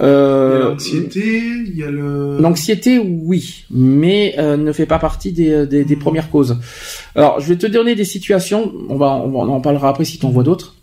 Euh, 0.01 0.51
il 0.55 0.59
y 0.59 0.63
a 0.63 0.69
l'anxiété, 0.69 1.43
il 1.67 1.77
y 1.77 1.83
a 1.85 1.91
le. 1.91 2.39
L'anxiété, 2.41 2.99
oui, 2.99 3.65
mais 3.71 4.35
euh, 4.39 4.57
ne 4.57 4.73
fait 4.73 4.87
pas 4.87 4.99
partie 4.99 5.33
des, 5.33 5.67
des, 5.67 5.85
des, 5.85 5.97
hmm. 5.97 5.99
premières 5.99 6.31
causes. 6.31 6.59
Alors, 7.15 7.41
je 7.41 7.49
vais 7.49 7.57
te 7.57 7.67
donner 7.67 7.95
des 7.95 8.05
situations. 8.05 8.73
On 8.89 8.97
va, 8.97 9.15
on, 9.15 9.49
en 9.49 9.61
parlera 9.61 9.89
après 9.89 10.05
si 10.05 10.19
tu 10.19 10.27
en 10.27 10.31
vois 10.31 10.43
d'autres. 10.43 10.77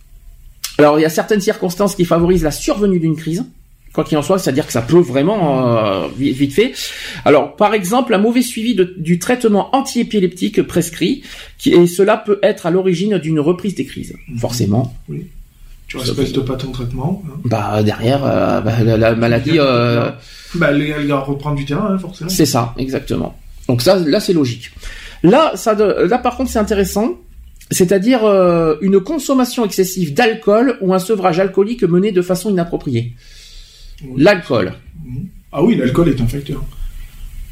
Alors, 0.78 0.98
il 0.98 1.02
y 1.02 1.06
a 1.06 1.10
certaines 1.10 1.42
circonstances 1.42 1.96
qui 1.96 2.06
favorisent 2.06 2.44
la 2.44 2.52
survenue 2.52 3.00
d'une 3.00 3.16
crise 3.16 3.46
quoi 3.94 4.04
qu'il 4.04 4.18
en 4.18 4.22
soit, 4.22 4.40
c'est-à-dire 4.40 4.66
que 4.66 4.74
ça 4.74 4.82
peut 4.82 5.00
vraiment 5.00 5.78
euh, 5.78 6.08
vite, 6.18 6.54
fait. 6.54 6.74
Alors, 7.26 7.56
par 7.56 7.74
exemple, 7.74 8.14
un 8.14 8.18
mauvais 8.18 8.42
suivi 8.42 8.76
du 8.98 9.20
traitement 9.20 9.76
antiépileptique 9.76 10.62
prescrit, 10.64 11.24
qui, 11.58 11.74
et 11.74 11.88
cela 11.88 12.18
peut 12.18 12.40
être 12.42 12.66
à 12.66 12.72
l'origine 12.72 13.18
d'une 13.18 13.40
reprise 13.40 13.76
des 13.76 13.86
crises, 13.86 14.16
mhm. 14.30 14.40
forcément. 14.40 14.96
Oui. 15.10 15.28
Tu 15.88 15.98
respectes 15.98 16.40
pas 16.40 16.56
ton 16.56 16.72
traitement. 16.72 17.22
Hein. 17.28 17.40
Bah 17.44 17.84
derrière, 17.84 18.24
euh, 18.24 18.62
bah, 18.62 18.82
la, 18.82 19.14
maladie. 19.14 19.60
Euh, 19.60 20.10
bah, 20.56 20.70
elle 20.72 21.08
va 21.08 21.20
reprendre 21.20 21.58
du 21.58 21.66
terrain, 21.66 21.90
hein, 21.92 21.98
forcément. 21.98 22.30
C'est 22.30 22.46
ça, 22.46 22.74
exactement. 22.78 23.38
Donc 23.68 23.82
ça, 23.82 24.00
là, 24.00 24.22
c'est 24.22 24.32
logique. 24.32 24.72
Là, 25.22 25.52
ça, 25.56 25.74
là, 25.74 26.18
par 26.18 26.38
contre, 26.38 26.50
c'est 26.50 26.60
intéressant. 26.60 27.16
C'est-à-dire 27.72 28.22
une 28.82 29.00
consommation 29.00 29.64
excessive 29.64 30.14
d'alcool 30.14 30.78
ou 30.82 30.94
un 30.94 31.00
sevrage 31.00 31.40
alcoolique 31.40 31.84
mené 31.84 32.12
de 32.12 32.22
façon 32.22 32.50
inappropriée. 32.50 33.14
L'alcool. 34.18 34.74
Ah 35.52 35.64
oui, 35.64 35.76
l'alcool 35.76 36.10
est 36.10 36.22
un 36.22 36.28
facteur. 36.28 36.64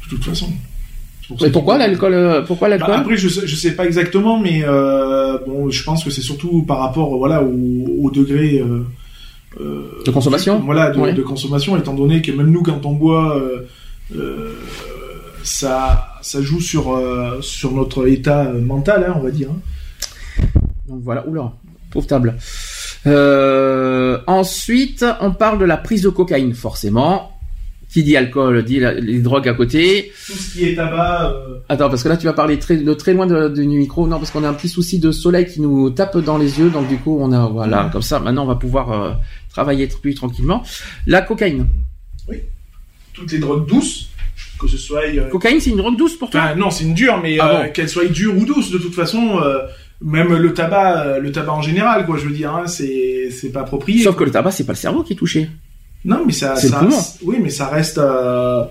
De 0.04 0.16
toute 0.16 0.24
façon. 0.24 0.50
Mais 1.40 1.50
pourquoi 1.50 1.78
l'alcool 1.78 2.14
euh, 2.14 2.42
Pourquoi 2.42 2.68
bah, 2.68 2.76
l'alcool? 2.76 2.94
Après, 2.94 3.16
je 3.16 3.28
sais, 3.28 3.46
sais 3.46 3.76
pas 3.76 3.86
exactement, 3.86 4.38
mais 4.38 4.62
euh, 4.64 5.38
bon, 5.46 5.70
je 5.70 5.82
pense 5.84 6.02
que 6.02 6.10
c'est 6.10 6.22
surtout 6.22 6.62
par 6.62 6.78
rapport, 6.78 7.16
voilà, 7.16 7.42
au, 7.42 8.10
degré 8.10 8.62
euh, 9.60 10.02
de 10.04 10.10
consommation. 10.10 10.60
Voilà, 10.60 10.90
de, 10.90 11.22
consommation, 11.22 11.76
étant 11.76 11.94
donné 11.94 12.22
que 12.22 12.32
même 12.32 12.50
nous, 12.50 12.62
quand 12.62 12.84
on 12.84 12.92
boit, 12.92 13.40
ça, 15.42 16.14
ça 16.22 16.42
joue 16.42 16.60
sur 16.60 16.98
sur 17.40 17.72
notre 17.72 18.08
état 18.08 18.52
mental, 18.52 19.06
hein, 19.08 19.14
on 19.16 19.22
va 19.22 19.30
dire. 19.30 19.48
Hein. 19.50 20.44
Donc 20.88 21.00
voilà, 21.02 21.26
oula, 21.28 21.52
pauvre 21.90 22.06
table. 22.06 22.36
Euh, 23.06 24.18
ensuite, 24.26 25.04
on 25.20 25.32
parle 25.32 25.58
de 25.58 25.64
la 25.64 25.76
prise 25.76 26.02
de 26.02 26.08
cocaïne, 26.08 26.54
forcément. 26.54 27.36
Qui 27.92 28.04
dit 28.04 28.16
alcool 28.16 28.64
dit 28.64 28.78
les 28.78 29.18
drogues 29.18 29.48
à 29.48 29.52
côté. 29.52 30.12
Tout 30.26 30.32
ce 30.34 30.52
qui 30.52 30.64
est 30.68 30.76
tabac. 30.76 31.32
Euh... 31.32 31.58
Attends, 31.68 31.90
parce 31.90 32.04
que 32.04 32.08
là 32.08 32.16
tu 32.16 32.24
vas 32.24 32.32
parler 32.32 32.56
très, 32.56 32.76
de 32.76 32.94
très 32.94 33.14
loin 33.14 33.26
du 33.26 33.66
micro. 33.66 34.06
Non, 34.06 34.18
parce 34.18 34.30
qu'on 34.30 34.44
a 34.44 34.48
un 34.48 34.54
petit 34.54 34.68
souci 34.68 35.00
de 35.00 35.10
soleil 35.10 35.46
qui 35.46 35.60
nous 35.60 35.90
tape 35.90 36.16
dans 36.18 36.38
les 36.38 36.60
yeux. 36.60 36.70
Donc 36.70 36.86
du 36.86 36.98
coup, 36.98 37.18
on 37.20 37.32
a 37.32 37.48
voilà 37.48 37.90
comme 37.92 38.02
ça. 38.02 38.20
Maintenant, 38.20 38.44
on 38.44 38.46
va 38.46 38.54
pouvoir 38.54 38.92
euh, 38.92 39.10
travailler 39.48 39.88
plus 39.88 40.14
tranquillement. 40.14 40.62
La 41.08 41.20
cocaïne. 41.20 41.66
Oui. 42.28 42.36
Toutes 43.12 43.32
les 43.32 43.38
drogues 43.38 43.66
douces. 43.66 44.10
Que 44.60 44.68
ce 44.68 44.76
soit. 44.76 45.02
Euh, 45.08 45.28
cocaïne, 45.28 45.58
c'est 45.58 45.70
une 45.70 45.78
drogue 45.78 45.96
douce 45.96 46.14
pour 46.14 46.30
toi? 46.30 46.54
Non, 46.54 46.70
c'est 46.70 46.84
une 46.84 46.94
dure, 46.94 47.18
mais 47.20 47.40
ah 47.40 47.70
qu'elle 47.70 47.88
soit 47.88 48.06
dure 48.06 48.36
ou 48.36 48.44
douce, 48.44 48.70
de 48.70 48.78
toute 48.78 48.94
façon 48.94 49.40
même 50.02 50.34
le 50.34 50.54
tabac, 50.54 51.04
euh, 51.04 51.20
le 51.20 51.30
tabac 51.30 51.52
en 51.52 51.62
général, 51.62 52.06
quoi. 52.06 52.16
Je 52.16 52.24
veux 52.24 52.34
dire, 52.34 52.54
hein, 52.54 52.66
c'est 52.66 53.28
c'est 53.30 53.50
pas 53.50 53.60
approprié. 53.60 54.02
Sauf 54.02 54.16
que 54.16 54.24
le 54.24 54.30
tabac, 54.30 54.50
c'est 54.52 54.64
pas 54.64 54.72
le 54.72 54.78
cerveau 54.78 55.02
qui 55.02 55.12
est 55.12 55.16
touché. 55.16 55.50
Non, 56.04 56.22
mais 56.26 56.32
ça, 56.32 56.56
ça 56.56 56.86
oui, 57.22 57.36
mais 57.42 57.50
ça 57.50 57.66
reste, 57.66 57.98
euh, 57.98 58.64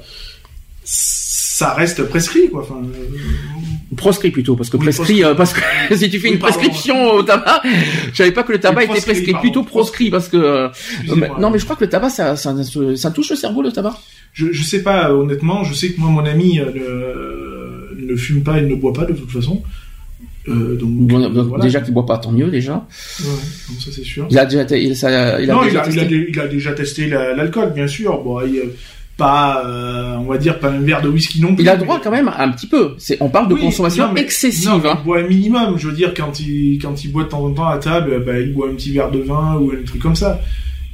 ça 0.84 1.74
reste 1.74 2.04
prescrit, 2.06 2.50
quoi. 2.50 2.62
Enfin, 2.64 2.82
euh, 2.84 3.96
proscrit 3.96 4.32
plutôt, 4.32 4.56
parce 4.56 4.72
que 4.72 4.78
prescrit, 4.78 5.22
parce 5.38 5.54
que 5.54 5.62
si 5.96 6.10
tu 6.10 6.20
fais 6.20 6.30
une 6.30 6.40
prescription 6.40 7.12
au 7.12 7.22
tabac, 7.22 7.62
je 8.12 8.18
savais 8.18 8.32
pas 8.32 8.42
que 8.42 8.54
le 8.54 8.60
tabac 8.60 8.86
était 8.86 9.02
prescrit, 9.02 9.34
plutôt 9.34 9.62
proscrit, 9.64 10.10
parce 10.10 10.28
que 10.28 10.70
non, 11.40 11.52
mais 11.52 11.60
je 11.60 11.66
crois 11.66 11.76
que 11.76 11.84
le 11.84 11.90
tabac, 11.90 12.10
ça, 12.10 12.36
ça, 12.36 12.56
ça, 12.96 13.12
touche 13.12 13.30
le 13.30 13.36
cerveau, 13.36 13.62
le 13.62 13.72
tabac. 13.72 13.96
Je, 14.34 14.52
je 14.52 14.64
sais 14.64 14.82
pas, 14.82 15.14
honnêtement, 15.14 15.64
je 15.64 15.76
sais 15.76 15.92
que 15.92 16.00
moi, 16.02 16.10
mon 16.10 16.26
ami 16.26 16.58
ne, 16.58 18.12
ne 18.12 18.16
fume 18.16 18.42
pas, 18.42 18.58
il 18.58 18.68
ne 18.68 18.74
boit 18.74 18.94
pas 18.94 19.06
de 19.06 19.14
toute 19.14 19.30
façon. 19.30 19.62
Euh, 20.48 20.76
donc, 20.78 21.62
déjà 21.62 21.82
qu'il 21.82 21.94
boit 21.94 22.06
pas, 22.06 22.18
tant 22.18 22.32
mieux 22.32 22.50
déjà. 22.50 22.88
Ouais, 23.20 23.26
ça 23.80 23.92
c'est 23.92 24.04
sûr. 24.04 24.28
Il 24.30 24.40
a 24.40 24.46
déjà, 24.46 24.78
il, 24.78 24.96
ça, 24.96 25.40
il 25.42 25.50
a, 25.50 25.54
non, 25.54 25.64
déjà 25.64 25.72
il, 25.74 26.00
a, 26.00 26.04
testé. 26.06 26.28
Il, 26.30 26.40
a, 26.40 26.48
déjà 26.48 26.72
testé 26.74 27.08
l'alcool, 27.08 27.74
bien 27.74 27.88
sûr. 27.88 28.24
Bon, 28.24 28.40
pas, 29.20 29.66
euh, 29.66 30.16
on 30.16 30.24
va 30.24 30.38
dire 30.38 30.60
pas 30.60 30.70
un 30.70 30.80
verre 30.80 31.02
de 31.02 31.10
whisky 31.10 31.42
non 31.42 31.54
plus. 31.54 31.64
Il 31.64 31.70
a 31.70 31.76
droit 31.76 32.00
quand 32.02 32.10
même 32.10 32.32
un 32.36 32.50
petit 32.52 32.68
peu. 32.68 32.96
C'est, 32.98 33.18
on 33.20 33.30
parle 33.30 33.50
de 33.50 33.56
consommation 33.56 34.16
excessive. 34.16 34.70
Non, 34.70 34.82
hein. 34.86 34.98
Il 35.02 35.06
boit 35.06 35.20
un 35.20 35.28
minimum. 35.28 35.78
Je 35.78 35.90
veux 35.90 35.94
dire, 35.94 36.14
quand 36.16 36.40
il, 36.40 36.80
quand 36.82 37.04
il 37.04 37.12
boit 37.12 37.26
de 37.26 37.30
temps 37.30 37.46
en 37.46 37.52
temps 37.52 37.68
à 37.68 37.78
table, 37.78 38.24
bah, 38.26 38.40
il 38.40 38.54
boit 38.54 38.70
un 38.70 38.74
petit 38.76 38.92
verre 38.92 39.12
de 39.12 39.20
vin 39.20 39.58
ou 39.58 39.72
un 39.72 39.84
truc 39.86 40.02
comme 40.02 40.16
ça. 40.16 40.40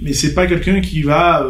Mais 0.01 0.11
c'est 0.11 0.33
pas 0.33 0.47
quelqu'un 0.47 0.81
qui 0.81 1.03
va, 1.03 1.45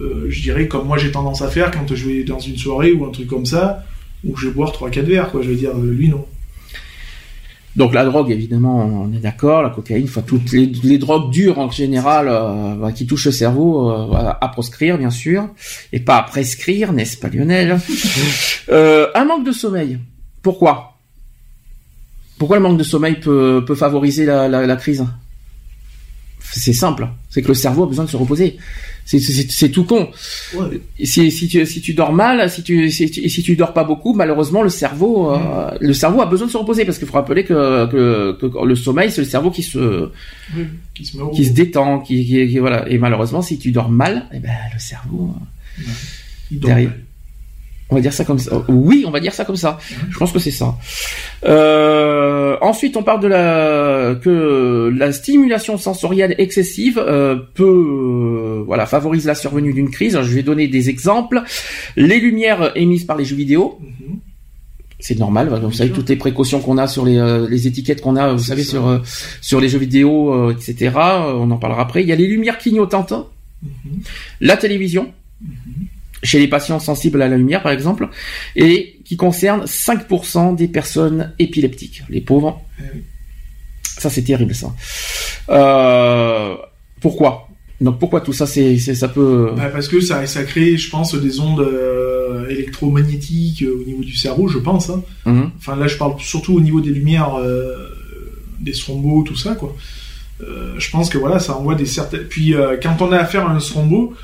euh, 0.00 0.26
je 0.28 0.42
dirais, 0.42 0.68
comme 0.68 0.86
moi 0.86 0.96
j'ai 0.96 1.10
tendance 1.10 1.42
à 1.42 1.48
faire 1.48 1.70
quand 1.70 1.92
je 1.92 2.06
vais 2.06 2.22
dans 2.22 2.38
une 2.38 2.56
soirée 2.56 2.92
ou 2.92 3.04
un 3.04 3.10
truc 3.10 3.26
comme 3.26 3.44
ça, 3.44 3.84
où 4.24 4.36
je 4.36 4.46
vais 4.46 4.52
boire 4.52 4.72
trois 4.72 4.90
quatre 4.90 5.06
verres, 5.06 5.30
quoi. 5.30 5.42
Je 5.42 5.50
veux 5.50 5.56
dire, 5.56 5.76
lui 5.76 6.08
non. 6.08 6.24
Donc 7.74 7.94
la 7.94 8.04
drogue, 8.04 8.30
évidemment, 8.30 8.84
on 8.84 9.12
est 9.14 9.20
d'accord, 9.20 9.62
la 9.62 9.70
cocaïne, 9.70 10.04
enfin 10.04 10.20
toutes 10.20 10.52
les, 10.52 10.98
drogues 10.98 11.30
dures 11.30 11.58
en 11.58 11.70
général 11.70 12.28
euh, 12.28 12.74
bah, 12.74 12.92
qui 12.92 13.06
touchent 13.06 13.26
le 13.26 13.32
cerveau, 13.32 13.90
euh, 13.90 14.32
à 14.40 14.48
proscrire 14.48 14.98
bien 14.98 15.10
sûr, 15.10 15.48
et 15.92 16.00
pas 16.00 16.18
à 16.18 16.22
prescrire, 16.22 16.92
n'est-ce 16.92 17.16
pas 17.16 17.28
Lionel? 17.28 17.78
Euh, 18.68 19.08
Un 19.14 19.24
manque 19.24 19.44
de 19.44 19.52
sommeil. 19.52 19.98
Pourquoi? 20.40 20.96
Pourquoi 22.38 22.56
le 22.58 22.62
manque 22.62 22.78
de 22.78 22.84
sommeil 22.84 23.16
peut, 23.16 23.64
peut 23.66 23.74
favoriser 23.74 24.24
la, 24.24 24.48
la, 24.48 24.66
la 24.66 24.76
crise? 24.76 25.04
C'est 26.54 26.74
simple, 26.74 27.08
c'est 27.30 27.40
que 27.40 27.48
le 27.48 27.54
cerveau 27.54 27.84
a 27.84 27.86
besoin 27.86 28.04
de 28.04 28.10
se 28.10 28.16
reposer. 28.16 28.58
C'est 29.04 29.70
tout 29.70 29.84
con. 29.84 30.10
Ouais. 30.54 30.80
Si, 31.02 31.30
si, 31.30 31.48
tu, 31.48 31.64
si 31.66 31.80
tu 31.80 31.94
dors 31.94 32.12
mal, 32.12 32.48
si 32.50 32.62
tu, 32.62 32.90
si 32.90 33.10
tu, 33.10 33.28
si 33.28 33.42
tu 33.42 33.56
dors 33.56 33.72
pas 33.72 33.84
beaucoup, 33.84 34.12
malheureusement 34.12 34.62
le 34.62 34.68
cerveau, 34.68 35.32
euh, 35.32 35.38
mm. 35.38 35.78
le 35.80 35.94
cerveau 35.94 36.20
a 36.20 36.26
besoin 36.26 36.46
de 36.46 36.52
se 36.52 36.56
reposer 36.56 36.84
parce 36.84 36.98
qu'il 36.98 37.08
faut 37.08 37.14
rappeler 37.14 37.44
que, 37.44 37.86
que, 37.86 38.32
que 38.32 38.64
le 38.64 38.74
sommeil 38.76 39.10
c'est 39.10 39.22
le 39.22 39.26
cerveau 39.26 39.50
qui 39.50 39.62
se, 39.62 40.10
qui 40.94 41.04
se, 41.04 41.16
qui 41.34 41.44
se 41.44 41.52
détend, 41.52 42.00
qui, 42.00 42.24
qui, 42.24 42.58
voilà. 42.58 42.88
Et 42.88 42.98
malheureusement 42.98 43.42
si 43.42 43.58
tu 43.58 43.72
dors 43.72 43.90
mal, 43.90 44.26
eh 44.32 44.38
ben 44.38 44.52
le 44.72 44.78
cerveau 44.78 45.34
il 46.50 46.60
dort 46.60 46.68
derrière, 46.68 46.92
on 47.92 47.96
va 47.96 48.00
dire 48.00 48.12
ça 48.14 48.24
comme 48.24 48.38
ça. 48.38 48.64
Oui, 48.68 49.04
on 49.06 49.10
va 49.10 49.20
dire 49.20 49.34
ça 49.34 49.44
comme 49.44 49.56
ça. 49.56 49.78
Je 50.10 50.16
pense 50.16 50.32
que 50.32 50.38
c'est 50.38 50.50
ça. 50.50 50.74
Euh, 51.44 52.56
ensuite, 52.62 52.96
on 52.96 53.02
parle 53.02 53.20
de 53.20 53.28
la 53.28 54.14
que 54.14 54.90
la 54.96 55.12
stimulation 55.12 55.76
sensorielle 55.76 56.34
excessive 56.38 56.98
euh, 56.98 57.36
peut 57.54 57.64
euh, 57.64 58.64
voilà 58.66 58.86
favoriser 58.86 59.28
la 59.28 59.34
survenue 59.34 59.74
d'une 59.74 59.90
crise. 59.90 60.18
je 60.22 60.34
vais 60.34 60.42
donner 60.42 60.68
des 60.68 60.88
exemples. 60.88 61.42
Les 61.96 62.18
lumières 62.18 62.72
émises 62.76 63.04
par 63.04 63.18
les 63.18 63.26
jeux 63.26 63.36
vidéo. 63.36 63.78
Mhm. 63.80 64.18
C'est 64.98 65.18
normal, 65.18 65.48
vous 65.48 65.72
savez 65.72 65.90
toutes 65.90 66.08
les 66.08 66.16
précautions 66.16 66.60
qu'on 66.60 66.78
a 66.78 66.86
sur 66.86 67.04
les, 67.04 67.20
les 67.50 67.66
étiquettes 67.66 68.00
qu'on 68.00 68.14
a, 68.14 68.34
vous 68.34 68.38
savez 68.38 68.62
sur 68.62 69.02
sur 69.40 69.60
les 69.60 69.68
jeux 69.68 69.80
vidéo, 69.80 70.52
etc. 70.52 70.92
On 70.94 71.50
en 71.50 71.56
parlera 71.56 71.82
après. 71.82 72.02
Il 72.02 72.08
y 72.08 72.12
a 72.12 72.14
les 72.14 72.28
lumières 72.28 72.56
clignotantes, 72.56 73.12
mhm. 73.62 74.00
la 74.40 74.56
télévision, 74.56 75.12
mhm 75.40 75.88
chez 76.22 76.38
les 76.38 76.48
patients 76.48 76.78
sensibles 76.78 77.20
à 77.22 77.28
la 77.28 77.36
lumière, 77.36 77.62
par 77.62 77.72
exemple, 77.72 78.08
et 78.56 79.00
qui 79.04 79.16
concerne 79.16 79.64
5% 79.64 80.54
des 80.54 80.68
personnes 80.68 81.32
épileptiques, 81.38 82.02
les 82.08 82.20
pauvres. 82.20 82.62
Eh 82.78 83.02
ça, 83.82 84.08
c'est 84.10 84.22
terrible, 84.22 84.54
ça. 84.54 84.74
Euh, 85.50 86.56
pourquoi? 87.00 87.48
Donc, 87.80 87.98
pourquoi 87.98 88.20
tout 88.20 88.32
ça, 88.32 88.46
c'est, 88.46 88.78
ça 88.78 89.08
peut... 89.08 89.52
Bah, 89.56 89.68
parce 89.72 89.88
que 89.88 90.00
ça, 90.00 90.24
ça 90.26 90.44
crée, 90.44 90.76
je 90.76 90.88
pense, 90.88 91.14
des 91.14 91.40
ondes 91.40 91.60
euh, 91.60 92.48
électromagnétiques 92.48 93.64
au 93.66 93.84
niveau 93.84 94.02
du 94.02 94.16
cerveau, 94.16 94.48
je 94.48 94.58
pense. 94.58 94.88
Hein. 94.90 95.02
Mhm. 95.26 95.50
Enfin, 95.58 95.76
là, 95.76 95.88
je 95.88 95.96
parle 95.96 96.14
surtout 96.20 96.54
au 96.54 96.60
niveau 96.60 96.80
des 96.80 96.90
lumières, 96.90 97.34
euh, 97.34 97.88
des 98.60 98.72
thrombos, 98.72 99.24
tout 99.24 99.36
ça, 99.36 99.56
quoi. 99.56 99.74
Euh, 100.42 100.74
je 100.78 100.90
pense 100.90 101.08
que 101.08 101.18
voilà, 101.18 101.38
ça 101.38 101.56
envoie 101.56 101.74
des 101.74 101.86
certaines. 101.86 102.24
Puis 102.24 102.54
euh, 102.54 102.76
quand 102.82 103.00
on 103.00 103.12
a 103.12 103.18
affaire 103.18 103.46
à 103.46 103.52
un 103.52 103.58
thrombo, 103.58 104.14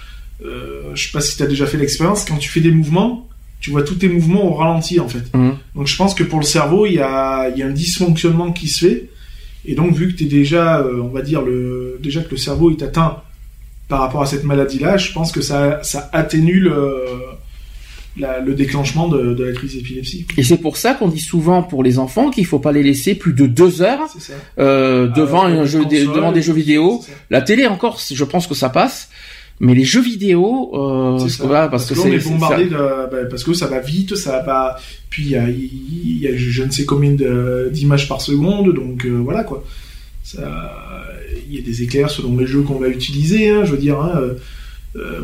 euh, 0.45 0.83
je 0.95 1.05
sais 1.07 1.13
pas 1.13 1.21
si 1.21 1.37
tu 1.37 1.43
as 1.43 1.47
déjà 1.47 1.67
fait 1.67 1.77
l'expérience, 1.79 2.25
quand 2.25 2.37
tu 2.37 2.49
fais 2.49 2.61
des 2.61 2.71
mouvements, 2.71 3.29
tu 3.61 3.71
vois 3.71 3.83
tous 3.83 3.97
tes 3.97 4.09
mouvements 4.09 4.45
au 4.51 4.55
ralenti 4.55 5.01
en 5.01 5.09
fait. 5.09 5.35
Mhm. 5.35 5.57
Donc 5.75 5.87
je 5.87 5.97
pense 5.97 6.15
que 6.15 6.23
pour 6.23 6.39
le 6.39 6.45
cerveau, 6.45 6.87
il 6.87 6.95
y 6.95 7.01
a, 7.01 7.49
il 7.51 7.59
y 7.59 7.63
a 7.63 7.67
un 7.67 7.71
dysfonctionnement 7.73 8.53
qui 8.53 8.69
se 8.69 8.87
fait. 8.87 9.09
Et 9.67 9.75
donc 9.75 9.95
vu 9.95 10.09
que 10.13 10.17
tu 10.19 10.25
es 10.25 10.29
déjà, 10.29 10.79
euh, 10.81 11.01
on 11.03 11.09
va 11.09 11.23
dire, 11.23 11.43
le, 11.43 11.99
déjà 12.01 12.23
que 12.23 12.31
le 12.31 12.37
cerveau 12.37 12.71
est 12.71 12.83
atteint 12.83 13.17
par 13.89 14.01
rapport 14.01 14.23
à 14.23 14.27
cette 14.27 14.45
maladie-là, 14.45 14.97
je 14.97 15.13
pense 15.13 15.33
que 15.33 15.41
ça, 15.41 15.81
ça 15.83 16.09
atténue 16.13 16.61
le, 16.61 17.05
la- 18.17 18.41
le 18.41 18.55
déclenchement 18.55 19.09
de, 19.09 19.35
de 19.35 19.45
la 19.45 19.53
crise 19.53 19.75
d'épilepsie. 19.75 20.27
Et 20.37 20.43
c'est 20.45 20.59
pour 20.59 20.77
ça 20.77 20.95
qu'on 20.95 21.09
dit 21.09 21.21
souvent 21.21 21.63
pour 21.63 21.83
les 21.83 21.99
enfants 21.99 22.31
qu'il 22.31 22.47
faut 22.47 22.59
pas 22.59 22.73
les 22.73 22.83
laisser 22.83 23.15
plus 23.15 23.33
de 23.33 23.47
deux 23.47 23.83
heures 23.83 24.01
euh, 24.59 25.09
devant 25.09 25.43
Ah, 25.43 25.47
un 25.47 25.63
les 25.63 25.67
jeu, 25.69 25.85
des, 25.87 26.01
consoles, 26.01 26.15
devant 26.17 26.33
des 26.33 26.43
jeux 26.43 26.53
vidéo. 26.53 27.03
La 27.31 27.43
télé 27.43 27.67
encore, 27.67 27.99
je 28.13 28.25
pense 28.25 28.47
que 28.47 28.55
ça 28.55 28.69
passe, 28.69 29.09
mais 29.61 29.75
les 29.75 29.85
jeux 29.85 30.03
vidéo, 30.03 30.71
euh, 30.75 31.19
parce 31.19 31.33
ça. 31.33 31.45
que, 31.45 31.71
parce, 31.71 31.87
que 31.87 31.95
c'est 31.95 32.31
bombardé 32.31 32.67
de, 32.67 32.77
bah, 32.77 33.25
parce 33.29 33.43
que 33.43 33.55
ça 33.55 33.67
va 33.67 33.81
vite, 33.81 34.15
ça 34.15 34.41
va. 34.43 34.77
Puis 35.11 35.25
il 35.25 35.31
y 35.31 36.21
y 36.21 36.29
a 36.29 36.37
je 36.37 36.63
ne 36.63 36.71
sais 36.71 36.85
combien 36.85 37.17
d'images 37.71 38.09
par 38.09 38.21
seconde, 38.21 38.75
donc 38.75 39.05
euh, 39.05 39.17
voilà 39.17 39.45
quoi. 39.45 39.65
Ça, 40.23 40.77
il 41.49 41.57
y 41.57 41.59
a 41.59 41.63
des 41.63 41.83
éclairs 41.83 42.11
selon 42.11 42.37
les 42.37 42.47
jeux 42.47 42.63
qu'on 42.63 42.79
va 42.79 42.89
utiliser. 42.89 43.49
Hein, 43.49 43.65
je 43.65 43.73
veux 43.73 43.79
dire, 43.79 44.01
hein, 44.01 44.13
euh, 44.17 44.35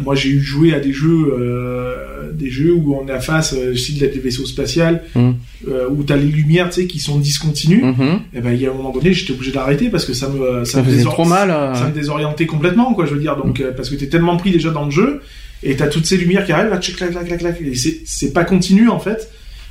moi 0.02 0.14
j'ai 0.14 0.30
eu 0.30 0.40
joué 0.40 0.74
à 0.74 0.80
des 0.80 0.92
jeux, 0.92 1.34
euh, 1.38 2.30
des 2.32 2.50
jeux 2.50 2.72
où 2.72 2.96
on 2.96 3.06
est 3.08 3.20
face, 3.20 3.54
euh, 3.56 3.74
style 3.76 3.98
des 3.98 4.08
vaisseaux 4.18 4.46
spatials, 4.46 5.02
Mm. 5.14 5.30
euh, 5.68 5.88
où 5.90 6.02
t'as 6.02 6.16
les 6.16 6.24
lumières, 6.26 6.68
tu 6.70 6.82
sais, 6.82 6.86
qui 6.86 6.98
sont 6.98 7.18
discontinues. 7.18 7.82
Mhm. 7.82 8.20
Et 8.34 8.40
ben 8.40 8.52
il 8.52 8.60
y 8.60 8.66
a 8.66 8.70
un 8.70 8.74
moment 8.74 8.90
donné, 8.90 9.12
j'étais 9.12 9.32
obligé 9.32 9.52
d'arrêter 9.52 9.88
parce 9.90 10.04
que 10.04 10.12
ça 10.14 10.28
me, 10.28 10.64
ça 10.64 10.80
me 10.80 10.84
faisait 10.84 10.98
désor- 11.04 11.12
trop 11.14 11.24
mal. 11.24 11.50
euh. 11.50 11.74
ça 11.74 11.86
me 11.88 11.92
désorientait 11.94 12.46
complètement, 12.46 12.92
quoi, 12.94 13.06
je 13.06 13.14
veux 13.14 13.20
dire. 13.20 13.36
Donc, 13.36 13.60
euh, 13.60 13.72
parce 13.76 13.88
que 13.90 13.94
t'es 13.96 14.06
tellement 14.08 14.36
pris 14.36 14.50
déjà 14.50 14.70
dans 14.70 14.84
le 14.84 14.90
jeu, 14.90 15.20
et 15.62 15.76
t'as 15.76 15.86
toutes 15.86 16.06
ces 16.06 16.16
lumières 16.16 16.44
qui 16.44 16.52
arrivent, 16.52 16.70
là, 16.70 16.78
clac, 16.78 16.96
clac, 17.10 17.26
clac, 17.26 17.38
clac, 17.38 17.60
et 17.64 17.74
c'est, 17.74 18.00
c'est 18.04 18.32
pas 18.32 18.44
continu, 18.44 18.88
en 18.88 18.98
fait. 18.98 19.30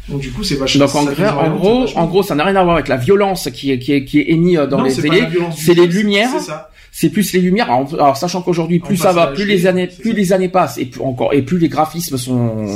Donc, 0.09 0.19
du 0.21 0.31
coup, 0.31 0.43
c'est 0.43 0.55
vachement. 0.55 0.85
Donc 0.85 0.95
en, 0.95 1.03
gros, 1.05 1.23
en 1.25 1.49
gros, 1.55 1.81
vachement. 1.81 2.01
en 2.01 2.05
gros, 2.07 2.23
ça 2.23 2.35
n'a 2.35 2.43
rien 2.43 2.55
à 2.57 2.63
voir 2.63 2.75
avec 2.75 2.89
la 2.89 2.97
violence 2.97 3.49
qui 3.53 3.71
est, 3.71 3.79
qui 3.79 3.93
est, 3.93 4.03
qui 4.03 4.19
est 4.19 4.31
émise 4.31 4.57
dans 4.69 4.79
Non, 4.79 4.83
les 4.83 4.93
télés. 4.93 5.23
c'est 5.55 5.73
les 5.73 5.87
lumières. 5.87 6.29
C'est 6.39 6.45
ça. 6.47 6.69
C'est 6.91 7.09
plus 7.09 7.33
les 7.33 7.39
lumières. 7.41 7.71
Alors, 7.71 7.91
alors, 7.95 8.17
sachant 8.17 8.41
qu'aujourd'hui, 8.41 8.79
plus 8.79 8.97
ça 8.97 9.13
va, 9.13 9.27
plus 9.27 9.45
les 9.45 9.65
années, 9.65 9.87
plus 9.87 10.11
ça. 10.11 10.15
les 10.17 10.33
années 10.33 10.49
passent, 10.49 10.77
et 10.77 10.85
plus 10.85 11.01
encore, 11.01 11.33
et 11.33 11.41
plus 11.41 11.57
les 11.57 11.67
graphismes 11.69 12.17
sont, 12.17 12.67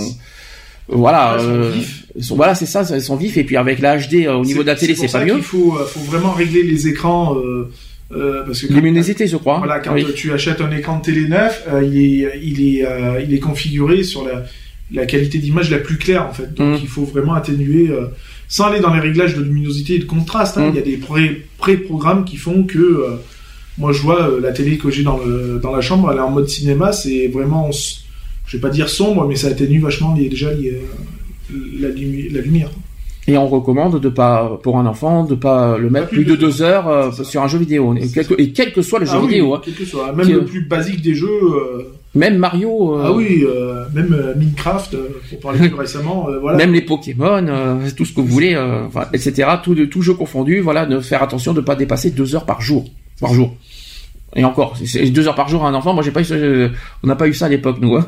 voilà, 0.88 1.38
sont 1.38 1.46
euh, 1.48 1.74
sont- 2.20 2.36
voilà, 2.36 2.56
c'est 2.56 2.66
ça, 2.66 2.84
ils 2.96 3.02
sont 3.02 3.16
vifs. 3.16 3.38
Et 3.38 3.44
puis 3.44 3.58
avec 3.58 3.80
la 3.80 3.98
HD 3.98 4.26
euh, 4.26 4.34
au 4.36 4.46
niveau 4.46 4.62
de 4.64 4.68
la 4.68 4.76
télé, 4.76 4.96
c'est 4.96 5.12
pas 5.12 5.24
mieux. 5.24 5.34
qu'il 5.36 5.44
faut, 5.44 5.78
euh, 5.78 5.86
faut 5.86 6.00
vraiment 6.00 6.32
régler 6.32 6.64
les 6.64 6.88
écrans, 6.88 7.36
euh, 7.36 7.70
euh, 8.14 8.44
parce 8.46 8.62
que 8.62 8.74
Luminosité, 8.74 9.28
je 9.28 9.36
crois. 9.38 9.58
Voilà, 9.60 9.80
quand 9.80 9.94
Oui. 9.94 10.06
euh, 10.08 10.14
tu 10.16 10.32
achètes 10.32 10.62
un 10.62 10.72
écran 10.72 10.98
de 11.00 11.04
télé 11.04 11.28
neuf, 11.28 11.64
euh, 11.72 11.84
il 11.84 11.98
est, 12.24 12.40
il 12.42 12.78
est, 12.78 12.86
euh, 12.86 13.22
il 13.22 13.34
est 13.34 13.40
configuré 13.40 14.02
sur 14.04 14.26
la, 14.26 14.46
la 14.92 15.06
qualité 15.06 15.38
d'image 15.40 15.70
la 15.70 15.80
plus 15.80 15.98
claire 15.98 16.26
en 16.28 16.34
fait. 16.34 16.54
Donc 16.54 16.76
Mm. 16.76 16.80
il 16.82 16.88
faut 16.88 17.04
vraiment 17.04 17.34
atténuer, 17.34 17.90
euh, 17.90 18.06
sans 18.48 18.66
aller 18.68 18.80
dans 18.80 18.94
les 18.94 19.02
réglages 19.02 19.36
de 19.36 19.42
luminosité 19.44 19.96
et 19.96 20.00
de 20.00 20.06
contraste. 20.06 20.58
hein. 20.58 20.68
Mm. 20.68 20.70
Il 20.70 20.76
y 20.76 20.80
a 20.80 20.82
des 20.82 20.98
pré- 20.98 21.46
pré-programmes 21.58 22.24
qui 22.26 22.38
font 22.38 22.64
que, 22.64 22.78
euh, 22.80 23.16
moi 23.78 23.92
je 23.92 24.02
vois 24.02 24.30
euh, 24.30 24.40
la 24.40 24.52
télé 24.54 24.78
que 24.78 24.90
j'ai 24.90 25.04
dans 25.04 25.18
le, 25.18 25.60
dans 25.62 25.72
la 25.76 25.82
chambre, 25.82 26.10
elle 26.12 26.18
est 26.18 26.22
en 26.22 26.32
mode 26.32 26.48
cinéma, 26.48 26.92
c'est 26.94 27.28
vraiment, 27.28 27.70
je 28.46 28.56
vais 28.58 28.62
pas 28.62 28.70
dire 28.70 28.88
sombre, 28.90 29.28
mais 29.28 29.36
ça 29.36 29.48
atténue 29.50 29.80
vachement 29.82 30.16
les, 30.18 30.30
déjà 30.30 30.54
les, 30.54 30.82
la, 31.80 31.90
lumi- 31.90 32.30
la 32.32 32.42
lumière. 32.42 32.70
Et 33.30 33.38
on 33.38 33.46
recommande 33.50 34.00
de 34.00 34.08
pas, 34.08 34.58
pour 34.64 34.78
un 34.80 34.86
enfant, 34.86 35.26
de 35.26 35.36
pas 35.36 35.78
le 35.78 35.90
mettre 35.90 36.08
plus 36.08 36.24
plus 36.24 36.26
de 36.26 36.32
de 36.38 36.42
deux 36.46 36.62
heures 36.62 37.14
sur 37.26 37.42
un 37.44 37.50
jeu 37.50 37.58
vidéo. 37.60 37.94
Et 37.96 38.08
quel, 38.08 38.26
que, 38.26 38.36
et 38.42 38.54
quel 38.54 38.72
que 38.72 38.82
soit 38.82 39.00
le 39.00 39.06
jeu 39.06 39.12
Ah 39.16 39.20
oui, 39.22 39.28
vidéo, 39.28 39.54
hein. 39.56 39.62
quel 39.66 39.74
que 39.74 39.84
soit, 39.84 40.14
même 40.14 40.26
Qui- 40.26 40.32
le 40.32 40.46
plus 40.46 40.62
basique 40.62 41.02
des 41.02 41.14
jeux. 41.14 41.28
Même 42.18 42.38
Mario, 42.38 42.98
euh, 42.98 43.04
Ah 43.06 43.12
oui, 43.14 43.44
euh, 43.48 43.86
même 43.94 44.14
euh, 44.14 44.36
Minecraft, 44.36 44.96
pour 45.30 45.40
parler 45.40 45.70
plus 45.70 45.78
récemment, 45.80 46.28
voilà. 46.42 46.58
même 46.58 46.74
les 46.74 46.82
Pokémon, 46.82 47.80
tout 47.96 48.06
ce 48.06 48.14
que 48.14 48.22
vous 48.22 48.28
voulez, 48.28 48.58
etc. 49.14 49.50
Tout, 49.64 49.76
tout 49.86 50.02
jeu 50.02 50.14
confondu, 50.14 50.60
voilà, 50.60 50.86
de 50.86 51.00
faire 51.00 51.24
attention 51.24 51.54
de 51.54 51.62
pas 51.62 51.76
dépasser 51.76 52.12
deux 52.12 52.36
heures 52.36 52.46
par 52.46 52.62
jour, 52.62 52.86
par 53.22 53.34
jour. 53.34 53.56
Et 54.36 54.44
encore, 54.44 54.76
c'est- 54.86 55.10
deux 55.10 55.28
heures 55.28 55.36
par 55.36 55.48
jour 55.48 55.66
à 55.66 55.70
un 55.70 55.74
enfant. 55.74 55.94
Moi, 55.94 56.04
j'ai 56.04 56.12
pas 56.12 56.22
eu, 56.22 56.70
on 57.02 57.08
n'a 57.08 57.16
pas 57.16 57.28
eu 57.30 57.34
ça 57.34 57.46
à 57.46 57.50
l'époque, 57.50 57.78
nous. 57.80 57.96
hein. 57.96 58.06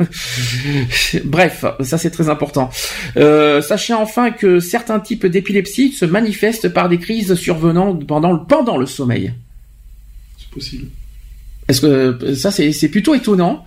Bref, 1.25 1.65
ça 1.81 1.97
c'est 1.97 2.11
très 2.11 2.29
important. 2.29 2.69
Euh, 3.17 3.61
sachez 3.61 3.93
enfin 3.93 4.29
que 4.31 4.59
certains 4.59 4.99
types 4.99 5.25
d'épilepsie 5.25 5.91
se 5.93 6.05
manifestent 6.05 6.69
par 6.69 6.89
des 6.89 6.97
crises 6.97 7.33
survenant 7.35 7.95
pendant 7.95 8.33
le, 8.33 8.39
pendant 8.47 8.77
le 8.77 8.85
sommeil. 8.85 9.33
C'est 10.37 10.49
possible. 10.49 10.87
Est-ce 11.67 11.81
que 11.81 12.33
ça 12.35 12.51
c'est 12.51 12.89
plutôt 12.89 13.15
étonnant, 13.15 13.63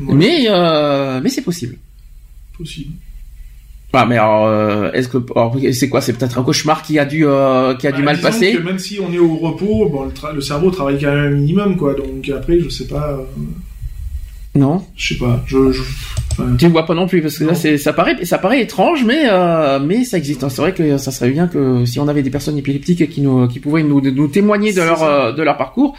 Mais 0.00 0.46
euh, 0.48 1.20
mais 1.22 1.28
c'est 1.28 1.42
possible. 1.42 1.76
possible. 2.56 2.92
Ah, 3.92 4.04
mais 4.04 4.16
alors, 4.18 4.46
euh, 4.46 4.92
est-ce 4.92 5.08
que 5.08 5.18
c'est 5.72 5.88
quoi? 5.88 6.02
C'est 6.02 6.12
peut-être 6.12 6.38
un 6.38 6.42
cauchemar 6.42 6.82
qui 6.82 6.98
a 6.98 7.06
dû 7.06 7.24
euh, 7.24 7.74
qui 7.76 7.86
a 7.86 7.92
Bah, 7.92 7.96
du 7.96 8.02
mal 8.02 8.20
passer? 8.20 8.52
que 8.52 8.62
même 8.62 8.78
si 8.78 9.00
on 9.00 9.10
est 9.10 9.18
au 9.18 9.36
repos, 9.36 9.88
bon, 9.88 10.10
le, 10.34 10.40
cerveau 10.42 10.70
travaille 10.70 11.00
quand 11.00 11.14
même 11.14 11.32
un 11.32 11.36
minimum, 11.36 11.76
quoi. 11.76 11.94
Donc 11.94 12.28
après, 12.28 12.60
je 12.60 12.68
sais 12.68 12.86
pas, 12.86 13.12
euh, 13.12 13.24
Non, 14.54 14.84
je 14.96 15.14
sais 15.14 15.18
pas. 15.18 15.42
Je, 15.46 15.72
je, 15.72 15.80
enfin, 16.32 16.56
tu 16.58 16.68
vois 16.68 16.84
pas 16.84 16.94
non 16.94 17.06
plus 17.06 17.22
parce 17.22 17.38
que 17.38 17.44
là 17.44 17.54
c'est 17.54 17.78
ça 17.78 17.94
paraît 17.94 18.22
ça 18.26 18.36
paraît 18.36 18.60
étrange, 18.60 19.02
mais 19.04 19.24
mais 19.80 20.04
ça 20.04 20.18
existe. 20.18 20.46
C'est 20.46 20.60
vrai 20.60 20.74
que 20.74 20.98
ça 20.98 21.10
serait 21.10 21.30
bien 21.30 21.46
que 21.46 21.86
si 21.86 21.98
on 21.98 22.08
avait 22.08 22.22
des 22.22 22.30
personnes 22.30 22.58
épileptiques 22.58 23.08
qui 23.08 23.22
nous 23.22 23.48
qui 23.48 23.60
pouvaient 23.60 23.82
nous 23.82 24.02
nous 24.02 24.28
témoigner 24.28 24.74
de 24.74 24.82
leur 24.82 25.34
de 25.34 25.42
leur 25.42 25.56
parcours. 25.56 25.96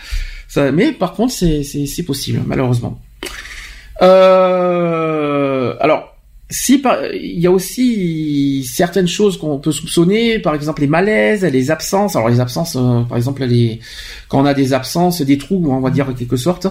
Ça, 0.47 0.71
mais 0.71 0.91
par 0.91 1.13
contre 1.13 1.33
c'est 1.33 2.03
possible 2.05 2.41
malheureusement. 2.45 3.01
Euh, 4.01 5.75
alors. 5.79 6.13
Si 6.49 6.77
par- 6.77 7.13
il 7.13 7.41
y 7.41 7.45
a 7.45 7.51
aussi 7.51 8.63
certaines 8.63 9.09
choses 9.09 9.37
qu'on 9.37 9.57
peut 9.59 9.73
soupçonner, 9.73 10.39
par 10.39 10.55
exemple 10.55 10.79
les 10.79 10.87
malaises, 10.87 11.43
les 11.43 11.71
absences. 11.71 12.15
Alors 12.15 12.29
les 12.29 12.39
absences, 12.39 12.77
euh, 12.77 13.01
par 13.01 13.17
exemple 13.17 13.43
les 13.43 13.81
quand 14.29 14.39
on 14.43 14.45
a 14.45 14.53
des 14.53 14.71
absences, 14.71 15.21
des 15.21 15.37
troubles, 15.37 15.67
on 15.67 15.81
va 15.81 15.89
dire 15.89 16.07
en 16.07 16.13
quelque 16.13 16.37
sorte. 16.37 16.67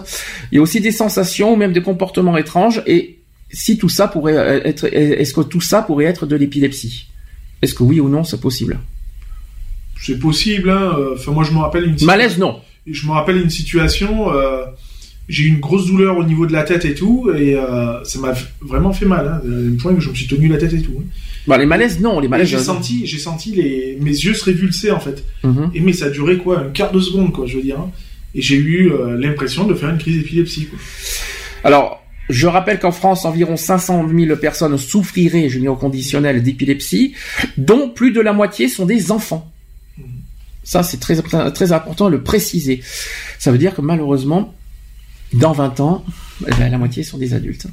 Il 0.51 0.55
y 0.55 0.57
a 0.57 0.63
aussi 0.63 0.81
des 0.81 0.91
sensations, 0.91 1.53
ou 1.53 1.55
même 1.57 1.73
des 1.73 1.83
comportements 1.83 2.35
étranges. 2.37 2.81
Et 2.87 3.19
si 3.51 3.77
tout 3.77 3.87
ça 3.87 4.07
pourrait 4.07 4.63
être, 4.65 4.85
est-ce 4.91 5.31
que 5.31 5.41
tout 5.41 5.61
ça 5.61 5.83
pourrait 5.83 6.05
être 6.05 6.25
de 6.25 6.35
l'épilepsie? 6.35 7.09
Est-ce 7.61 7.75
que 7.75 7.83
oui 7.83 7.99
ou 7.99 8.09
non 8.09 8.23
c'est 8.23 8.41
possible? 8.41 8.79
C'est 10.01 10.17
possible. 10.17 10.71
Hein. 10.71 10.95
Enfin, 11.13 11.33
moi, 11.33 11.43
je 11.43 11.51
me 11.51 11.59
rappelle 11.59 11.85
une. 11.85 12.03
Malaise 12.03 12.39
non. 12.39 12.61
Je 12.87 13.05
me 13.05 13.11
rappelle 13.11 13.37
une 13.37 13.51
situation. 13.51 14.31
euh, 14.33 14.65
j'ai 15.29 15.43
eu 15.43 15.47
une 15.47 15.59
grosse 15.59 15.87
douleur 15.87 16.17
au 16.17 16.23
niveau 16.23 16.45
de 16.45 16.53
la 16.53 16.63
tête 16.63 16.85
et 16.85 16.93
tout, 16.93 17.29
et 17.35 17.55
euh, 17.55 18.03
ça 18.05 18.19
m'a 18.19 18.33
vraiment 18.61 18.93
fait 18.93 19.05
mal. 19.05 19.27
Hein, 19.27 19.41
à 19.45 19.53
un 19.73 19.75
point 19.77 19.93
que 19.93 19.99
je 20.01 20.09
me 20.09 20.15
suis 20.15 20.27
tenu 20.27 20.47
la 20.47 20.57
tête 20.57 20.73
et 20.73 20.81
tout. 20.81 20.93
hein. 20.99 21.03
Bah, 21.47 21.57
les 21.57 21.65
malaises 21.65 21.99
non, 21.99 22.19
les 22.19 22.27
malaises. 22.27 22.47
j'ai 22.49 22.57
euh, 22.57 22.59
senti, 22.59 23.05
j'ai 23.07 23.17
senti 23.19 23.51
les, 23.53 23.97
mes 24.01 24.11
yeux 24.11 24.33
se 24.33 24.43
révulser 24.45 24.91
en 24.91 24.99
fait. 24.99 25.23
mhm. 25.43 25.71
Et 25.73 25.79
mais 25.81 25.93
ça 25.93 26.05
a 26.05 26.09
duré 26.09 26.37
quoi, 26.37 26.59
un 26.59 26.69
quart 26.69 26.91
de 26.91 26.99
seconde 26.99 27.31
quoi, 27.33 27.45
je 27.45 27.57
veux 27.57 27.63
dire. 27.63 27.79
hein. 27.79 27.91
Et 28.35 28.41
j'ai 28.41 28.55
eu 28.57 28.91
euh, 28.91 29.17
l'impression 29.17 29.65
de 29.65 29.73
faire 29.73 29.89
une 29.89 29.97
crise 29.97 30.17
d'épilepsie. 30.17 30.67
Alors, 31.63 32.03
je 32.29 32.45
rappelle 32.47 32.77
qu'en 32.79 32.91
France, 32.91 33.23
environ 33.25 33.55
500 33.55 34.05
000 34.13 34.35
personnes 34.35 34.77
souffriraient, 34.77 35.47
je 35.49 35.59
dis 35.59 35.67
au 35.67 35.75
conditionnel, 35.77 36.43
d'épilepsie, 36.43 37.13
dont 37.57 37.89
plus 37.89 38.11
de 38.11 38.19
la 38.19 38.33
moitié 38.33 38.67
sont 38.67 38.85
des 38.85 39.11
enfants. 39.11 39.49
Ça, 40.63 40.83
c'est 40.83 40.99
très, 40.99 41.15
très 41.51 41.71
important 41.71 42.07
de 42.07 42.11
le 42.17 42.21
préciser. 42.23 42.81
Ça 43.39 43.51
veut 43.53 43.57
dire 43.57 43.73
que 43.73 43.79
malheureusement, 43.81 44.53
dans 45.33 45.51
20 45.51 45.79
ans, 45.79 46.05
eh 46.47 46.51
ben, 46.55 46.71
la 46.71 46.77
moitié 46.77 47.03
sont 47.03 47.17
des 47.17 47.33
adultes. 47.33 47.67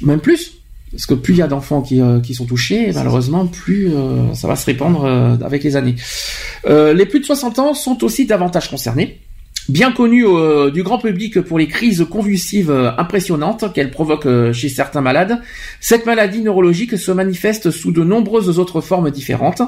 Même 0.00 0.20
plus. 0.20 0.52
Parce 0.90 1.06
que 1.06 1.14
plus 1.14 1.34
il 1.34 1.38
y 1.38 1.42
a 1.42 1.48
d'enfants 1.48 1.82
qui, 1.82 2.00
euh, 2.00 2.20
qui 2.20 2.34
sont 2.34 2.44
touchés, 2.44 2.92
malheureusement, 2.92 3.46
plus 3.46 3.92
euh, 3.92 4.32
ça 4.34 4.46
va 4.46 4.54
se 4.54 4.64
répandre 4.64 5.04
euh, 5.04 5.36
avec 5.44 5.64
les 5.64 5.74
années. 5.76 5.96
Les 6.66 7.06
plus 7.06 7.20
de 7.20 7.24
60 7.24 7.58
ans 7.58 7.74
sont 7.74 8.04
aussi 8.04 8.26
davantage 8.26 8.70
concernés. 8.70 9.20
Bien 9.70 9.92
connue 9.92 10.26
euh, 10.26 10.70
du 10.70 10.82
grand 10.82 10.98
public 10.98 11.40
pour 11.40 11.58
les 11.58 11.68
crises 11.68 12.04
convulsives 12.10 12.70
euh, 12.70 12.90
impressionnantes 12.98 13.72
qu'elle 13.72 13.90
provoque 13.90 14.26
euh, 14.26 14.52
chez 14.52 14.68
certains 14.68 15.00
malades, 15.00 15.40
cette 15.80 16.04
maladie 16.04 16.42
neurologique 16.42 16.98
se 16.98 17.10
manifeste 17.10 17.70
sous 17.70 17.90
de 17.90 18.04
nombreuses 18.04 18.58
autres 18.58 18.82
formes 18.82 19.10
différentes. 19.10 19.62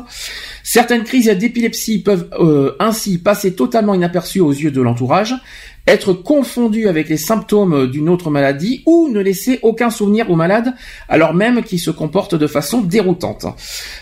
Certaines 0.63 1.05
crises 1.05 1.29
d'épilepsie 1.29 2.03
peuvent 2.03 2.29
ainsi 2.79 3.19
passer 3.19 3.55
totalement 3.55 3.95
inaperçues 3.95 4.41
aux 4.41 4.53
yeux 4.53 4.71
de 4.71 4.83
l'entourage, 4.83 5.35
être 5.87 6.13
confondues 6.13 6.89
avec 6.89 7.09
les 7.09 7.17
symptômes 7.17 7.87
d'une 7.87 8.09
autre 8.09 8.31
maladie 8.31 8.83
ou 8.85 9.09
ne 9.09 9.21
laisser 9.21 9.61
aucun 9.63 9.91
souvenir 9.91 10.31
au 10.31 10.35
malade 10.35 10.75
alors 11.09 11.33
même 11.33 11.63
qu'il 11.63 11.79
se 11.79 11.91
comporte 11.91 12.35
de 12.35 12.47
façon 12.47 12.81
déroutante. 12.81 13.47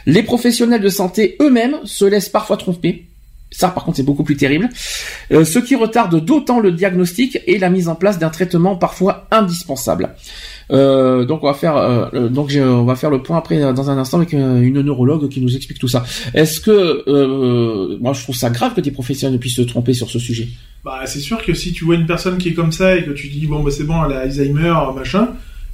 Les 0.06 0.22
professionnels 0.22 0.80
de 0.80 0.88
santé 0.88 1.36
eux-mêmes 1.40 1.76
se 1.84 2.04
laissent 2.04 2.30
parfois 2.30 2.56
tromper 2.56 3.06
ça, 3.50 3.68
par 3.68 3.84
contre, 3.84 3.96
c'est 3.96 4.02
beaucoup 4.02 4.24
plus 4.24 4.36
terrible. 4.36 4.68
Euh, 5.30 5.44
ce 5.44 5.60
qui 5.60 5.76
retarde 5.76 6.24
d'autant 6.24 6.58
le 6.58 6.72
diagnostic 6.72 7.38
et 7.46 7.58
la 7.58 7.70
mise 7.70 7.88
en 7.88 7.94
place 7.94 8.18
d'un 8.18 8.30
traitement 8.30 8.74
parfois 8.76 9.28
indispensable. 9.30 10.14
Euh, 10.72 11.24
donc 11.24 11.44
on 11.44 11.46
va 11.46 11.54
faire, 11.54 11.76
euh, 11.76 12.28
donc 12.28 12.50
on 12.56 12.84
va 12.84 12.96
faire 12.96 13.10
le 13.10 13.22
point 13.22 13.36
après 13.36 13.60
dans 13.60 13.90
un 13.90 13.98
instant 13.98 14.16
avec 14.16 14.32
une 14.32 14.80
neurologue 14.80 15.28
qui 15.28 15.40
nous 15.40 15.54
explique 15.54 15.78
tout 15.78 15.88
ça. 15.88 16.04
Est-ce 16.34 16.60
que, 16.60 17.98
moi, 18.00 18.12
je 18.12 18.22
trouve 18.22 18.34
ça 18.34 18.50
grave 18.50 18.74
que 18.74 18.80
des 18.80 18.90
professionnels 18.90 19.38
puissent 19.38 19.56
se 19.56 19.62
tromper 19.62 19.92
sur 19.92 20.10
ce 20.10 20.18
sujet. 20.18 20.48
Bah, 20.84 21.02
c'est 21.06 21.20
sûr 21.20 21.42
que 21.42 21.54
si 21.54 21.72
tu 21.72 21.84
vois 21.84 21.94
une 21.94 22.06
personne 22.06 22.38
qui 22.38 22.48
est 22.50 22.54
comme 22.54 22.72
ça 22.72 22.96
et 22.96 23.04
que 23.04 23.12
tu 23.12 23.28
dis 23.28 23.46
bon 23.46 23.62
bah 23.62 23.70
c'est 23.70 23.84
bon, 23.84 24.04
elle 24.04 24.16
a 24.16 24.20
Alzheimer, 24.20 24.74
machin. 24.94 25.28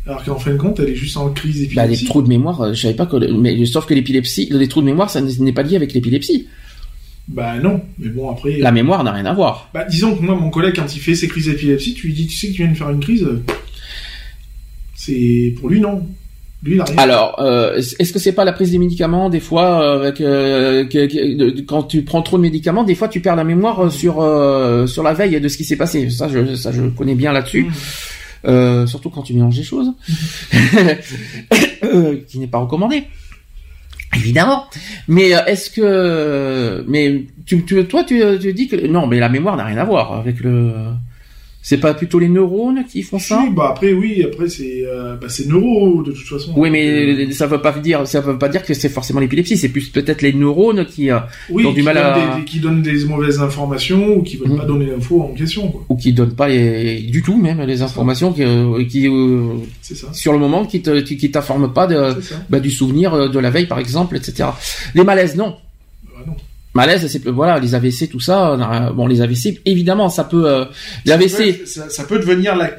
Alors 0.06 0.22
qu'en 0.24 0.38
fin 0.38 0.52
de 0.52 0.56
compte, 0.56 0.80
elle 0.80 0.90
est 0.90 0.94
juste 0.94 1.16
en 1.16 1.30
crise 1.30 1.62
épileptique. 1.62 1.76
Bah, 1.76 1.86
les 1.86 1.96
trous 1.96 2.22
de 2.22 2.28
mémoire, 2.28 2.72
je 2.72 2.80
savais 2.80 2.94
pas 2.94 3.06
que, 3.06 3.16
mais 3.32 3.64
sauf 3.66 3.86
que 3.86 3.94
l'épilepsie, 3.94 4.48
les 4.50 4.68
trous 4.68 4.82
de 4.82 4.86
mémoire, 4.86 5.10
ça 5.10 5.20
n'est 5.20 5.52
pas 5.52 5.62
lié 5.62 5.76
avec 5.76 5.92
l'épilepsie. 5.94 6.46
Bah 7.28 7.58
non, 7.58 7.80
mais 7.98 8.08
bon 8.08 8.30
après. 8.30 8.58
La 8.58 8.72
mémoire 8.72 9.04
n'a 9.04 9.12
rien 9.12 9.26
à 9.26 9.32
voir. 9.32 9.70
Bah 9.72 9.84
disons 9.84 10.16
que 10.16 10.22
moi, 10.22 10.34
mon 10.34 10.50
collègue, 10.50 10.74
quand 10.76 10.94
il 10.94 11.00
fait 11.00 11.14
ses 11.14 11.28
crises 11.28 11.46
d'épilepsie, 11.46 11.94
tu 11.94 12.08
lui 12.08 12.14
dis, 12.14 12.26
tu 12.26 12.36
sais 12.36 12.48
que 12.48 12.52
tu 12.52 12.62
viens 12.62 12.72
de 12.72 12.76
faire 12.76 12.90
une 12.90 13.00
crise. 13.00 13.26
C'est 14.94 15.54
pour 15.58 15.68
lui 15.70 15.80
non. 15.80 16.06
Lui, 16.62 16.74
il 16.74 16.80
a 16.80 16.84
rien. 16.84 16.98
Alors, 16.98 17.40
euh, 17.40 17.76
est-ce 17.76 18.12
que 18.12 18.18
c'est 18.18 18.32
pas 18.32 18.44
la 18.44 18.52
prise 18.52 18.72
des 18.72 18.78
médicaments 18.78 19.30
des 19.30 19.40
fois 19.40 19.82
euh, 19.82 20.00
avec 20.00 20.20
euh, 20.20 20.84
quand 21.66 21.84
tu 21.84 22.02
prends 22.02 22.20
trop 22.20 22.36
de 22.36 22.42
médicaments, 22.42 22.84
des 22.84 22.94
fois 22.94 23.08
tu 23.08 23.20
perds 23.20 23.36
la 23.36 23.44
mémoire 23.44 23.90
sur 23.90 24.16
sur 24.86 25.02
la 25.02 25.14
veille 25.14 25.40
de 25.40 25.48
ce 25.48 25.56
qui 25.56 25.64
s'est 25.64 25.76
passé? 25.76 26.10
Ça, 26.10 26.28
je 26.28 26.54
ça 26.54 26.70
je 26.70 26.82
connais 26.82 27.14
bien 27.14 27.32
là-dessus. 27.32 27.66
Mmh. 28.44 28.86
surtout 28.86 29.10
quand 29.10 29.22
tu 29.22 29.34
mélanges 29.34 29.56
des 29.56 29.62
choses, 29.62 29.92
mmh. 30.52 32.16
qui 32.28 32.38
n'est 32.38 32.46
pas 32.46 32.58
recommandé. 32.58 33.04
Évidemment. 34.14 34.66
Mais 35.08 35.34
euh, 35.34 35.44
est-ce 35.46 35.70
que, 35.70 36.84
mais 36.88 37.26
tu, 37.46 37.64
tu 37.64 37.84
toi, 37.86 38.04
tu, 38.04 38.22
tu 38.40 38.52
dis 38.52 38.68
que 38.68 38.86
non, 38.86 39.06
mais 39.06 39.18
la 39.18 39.28
mémoire 39.28 39.56
n'a 39.56 39.64
rien 39.64 39.78
à 39.78 39.84
voir 39.84 40.12
avec 40.14 40.40
le. 40.40 40.72
C'est 41.70 41.78
pas 41.78 41.94
plutôt 41.94 42.18
les 42.18 42.28
neurones 42.28 42.84
qui 42.84 43.04
font 43.04 43.20
ça 43.20 43.44
bah 43.54 43.68
après 43.70 43.92
oui, 43.92 44.24
après 44.24 44.48
c'est 44.48 44.82
euh, 44.84 45.14
bah, 45.14 45.28
c'est 45.28 45.46
neuro 45.46 46.02
de 46.02 46.10
toute 46.10 46.26
façon. 46.26 46.52
Oui, 46.56 46.68
mais 46.68 47.30
ça 47.30 47.46
veut 47.46 47.62
pas 47.62 47.70
dire 47.78 48.08
ça 48.08 48.20
veut 48.20 48.36
pas 48.36 48.48
dire 48.48 48.64
que 48.64 48.74
c'est 48.74 48.88
forcément 48.88 49.20
l'épilepsie, 49.20 49.56
c'est 49.56 49.68
plus 49.68 49.88
peut-être 49.88 50.20
les 50.20 50.32
neurones 50.32 50.84
qui, 50.84 51.12
euh, 51.12 51.20
ont 51.48 51.70
du 51.70 51.84
mal 51.84 51.96
à 51.96 52.40
qui 52.44 52.58
donnent 52.58 52.82
des 52.82 53.04
mauvaises 53.04 53.38
informations 53.38 54.16
ou 54.16 54.22
qui 54.24 54.36
veulent 54.36 54.56
pas 54.56 54.64
mhm. 54.64 54.68
donner 54.68 54.86
l'info 54.86 55.22
en 55.22 55.32
question 55.32 55.68
quoi. 55.68 55.84
Ou 55.88 55.96
qui 55.96 56.12
donnent 56.12 56.34
pas 56.34 56.48
du 56.48 57.22
tout 57.24 57.36
même 57.36 57.60
les 57.60 57.82
informations 57.82 58.32
qui, 58.32 58.42
euh, 58.42 58.84
qui 58.86 59.08
ça. 59.80 60.12
sur 60.12 60.32
le 60.32 60.40
moment 60.40 60.66
qui 60.66 60.82
te 60.82 60.98
qui 60.98 61.30
t'informent 61.30 61.72
pas 61.72 61.86
de 61.86 62.16
bah, 62.48 62.58
du 62.58 62.72
souvenir 62.72 63.30
de 63.30 63.38
la 63.38 63.50
veille 63.50 63.66
par 63.66 63.78
exemple, 63.78 64.16
etc. 64.16 64.48
Les 64.96 65.04
malaises 65.04 65.36
non 65.36 65.54
malaise 66.74 67.06
c'est 67.06 67.26
voilà 67.28 67.58
les 67.58 67.74
AVC 67.74 68.08
tout 68.10 68.20
ça 68.20 68.52
euh, 68.52 68.90
bon 68.92 69.06
les 69.06 69.20
AVC 69.22 69.60
évidemment 69.64 70.08
ça 70.08 70.24
peut 70.24 70.48
euh, 70.48 70.64
l'AVC 71.04 71.66
ça, 71.66 72.04
peut 72.04 72.18
devenir 72.18 72.56
la 72.56 72.70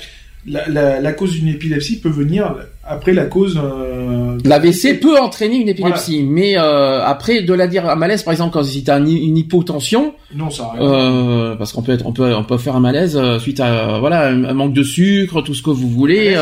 la, 0.47 0.99
la, 0.99 1.13
cause 1.13 1.33
d'une 1.33 1.49
épilepsie 1.49 1.99
peut 1.99 2.09
venir 2.09 2.55
après 2.83 3.13
la 3.13 3.25
cause 3.25 3.59
euh, 3.63 4.39
l'AVC 4.43 4.99
peut 4.99 5.19
entraîner 5.19 5.57
une 5.57 5.69
épilepsie 5.69 6.23
mais 6.23 6.57
euh, 6.57 7.05
après 7.05 7.43
de 7.43 7.53
la 7.53 7.67
dire 7.67 7.87
à 7.87 7.95
malaise 7.95 8.23
par 8.23 8.31
exemple 8.31 8.51
quand 8.53 8.63
si 8.63 8.83
t'as 8.83 8.99
une 8.99 9.37
hypotension 9.37 10.15
non 10.33 10.49
ça 10.49 10.71
euh, 10.79 11.55
parce 11.57 11.73
qu'on 11.73 11.83
peut 11.83 11.91
être 11.91 12.07
on 12.07 12.13
peut 12.13 12.33
on 12.33 12.43
peut 12.43 12.57
faire 12.57 12.75
un 12.75 12.79
malaise 12.79 13.19
suite 13.37 13.59
à 13.59 13.99
voilà 13.99 14.29
un, 14.29 14.53
manque 14.53 14.73
de 14.73 14.83
sucre 14.83 15.41
tout 15.43 15.53
ce 15.53 15.61
que 15.61 15.69
vous 15.69 15.89
voulez 15.89 16.35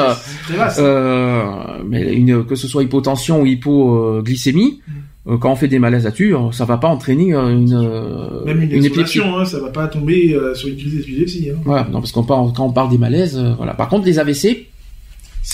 mais 1.85 2.13
une 2.13 2.45
que 2.45 2.55
ce 2.55 2.69
soit 2.69 2.83
hypotension 2.83 3.41
ou 3.41 3.45
hypoglycémie 3.45 4.79
mm. 4.87 4.98
Euh, 5.27 5.37
quand 5.37 5.51
on 5.51 5.55
fait 5.55 5.67
des 5.67 5.79
malaises 5.79 6.05
là-dessus, 6.05 6.33
euh, 6.33 6.51
ça 6.51 6.65
va 6.65 6.77
pas 6.77 6.87
entraîner 6.87 7.33
euh, 7.33 7.49
une 7.49 8.45
même 8.45 8.63
une, 8.63 8.71
une 8.71 8.85
épilepsie. 8.85 9.19
Hein, 9.21 9.43
ça 9.45 9.59
va 9.59 9.69
pas 9.69 9.87
tomber 9.87 10.37
sur 10.55 10.69
une 10.69 10.77
crise 10.77 10.95
d'épilepsie. 10.95 11.49
Hein. 11.51 11.59
Voilà, 11.65 11.87
non 11.91 11.99
parce 11.99 12.11
qu'on 12.11 12.23
parle 12.23 12.53
quand 12.53 12.65
on 12.65 12.71
parle 12.71 12.89
des 12.89 12.97
malaises, 12.97 13.37
voilà. 13.57 13.73
Par 13.73 13.89
contre, 13.89 14.05
les 14.05 14.17
AVC, 14.17 14.67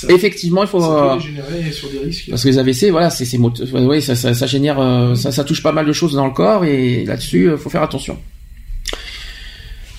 effectivement, 0.10 0.62
il 0.64 0.68
faut. 0.68 0.80
Ça 0.80 1.16
peut 1.16 1.24
générer 1.24 1.72
sur 1.72 1.90
des 1.90 2.00
risques. 2.00 2.30
Parce 2.30 2.44
que 2.44 2.50
les 2.50 2.60
AVC, 2.60 2.92
voilà, 2.92 3.10
c'est 3.10 3.26
c'est 3.26 3.38
ouais, 3.38 4.02
ça, 4.02 4.16
ça, 4.16 4.34
ça 4.34 4.46
génère, 4.46 4.78
ça, 5.16 5.32
ça 5.32 5.44
touche 5.44 5.64
pas 5.64 5.72
mal 5.72 5.86
de 5.86 5.94
choses 5.94 6.14
dans 6.14 6.26
le 6.28 6.34
corps 6.34 6.64
et 6.64 7.04
là-dessus, 7.06 7.50
faut 7.58 7.70
faire 7.70 7.84
attention. 7.84 8.18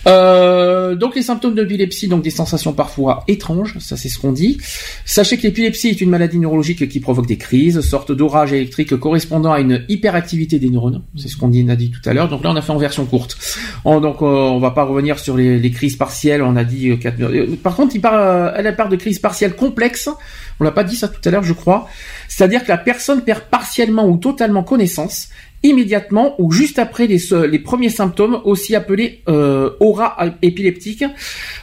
Euh, 0.07 0.95
donc 0.95 1.17
les 1.17 1.23
symptômes 1.23 1.55
de 1.55 1.63
l'épilepsie, 1.63 2.09
donc 2.09 2.23
des 2.23 2.31
sensations 2.31 2.73
parfois 2.73 3.25
étranges, 3.29 3.79
ça 3.79 3.97
c'est 3.97 4.09
ce 4.09 4.19
qu'on 4.19 4.33
dit. 4.33 4.59
Sachez 5.05 5.37
que 5.37 5.43
l'épilepsie 5.43 5.89
est 5.89 6.01
une 6.01 6.11
maladie 6.11 6.39
neurologique 6.39 6.89
qui 6.89 7.01
provoque 7.01 7.27
des 7.27 7.39
crises, 7.39 7.81
sorte 7.81 8.13
d'orage 8.13 8.53
électrique 8.53 8.97
correspondant 8.97 9.53
à 9.53 9.61
une 9.61 9.85
hyperactivité 9.89 10.59
des 10.59 10.71
neurones. 10.71 11.03
C'est 11.17 11.29
ce 11.29 11.37
qu'on 11.37 11.49
a 11.49 11.77
dit 11.77 11.91
tout 11.91 12.09
à 12.09 12.13
l'heure. 12.13 12.29
Donc 12.29 12.45
là 12.45 12.51
on 12.51 12.57
a 12.57 12.63
fait 12.63 12.73
en 12.73 12.79
version 12.79 13.05
courte. 13.07 13.37
donc 13.85 14.23
euh, 14.23 14.27
on 14.27 14.59
va 14.59 14.71
pas 14.71 14.85
revenir 14.85 15.19
sur 15.19 15.37
les, 15.37 15.71
crises 15.71 15.97
partielles. 15.97 16.43
On 16.43 16.57
a 16.57 16.65
dit 16.65 16.91
euh, 16.91 16.97
quatre... 16.97 17.17
Par 17.57 17.75
contre, 17.75 17.97
il 17.97 18.01
parle, 18.01 18.53
elle 18.57 18.77
parle 18.77 18.91
de 18.91 18.97
crises 18.97 19.19
partielles 19.19 19.57
complexes. 19.57 20.09
On 20.61 20.65
l'a 20.65 20.71
pas 20.71 20.85
dit 20.85 20.97
ça 20.97 21.09
tout 21.09 21.21
à 21.25 21.31
l'heure, 21.31 21.43
je 21.43 21.53
crois. 21.53 21.89
C'est-à-dire 22.29 22.63
que 22.65 22.69
la 22.69 22.79
personne 22.79 23.23
perd 23.23 23.43
partiellement 23.51 24.09
ou 24.09 24.17
totalement 24.17 24.63
connaissance 24.63 25.29
immédiatement 25.63 26.35
ou 26.39 26.53
juste 26.53 26.79
après 26.79 27.07
les, 27.07 27.19
les 27.49 27.59
premiers 27.59 27.89
symptômes, 27.89 28.41
aussi 28.45 28.75
appelés 28.75 29.23
euh, 29.29 29.71
aura 29.81 30.17
épileptique. 30.43 31.05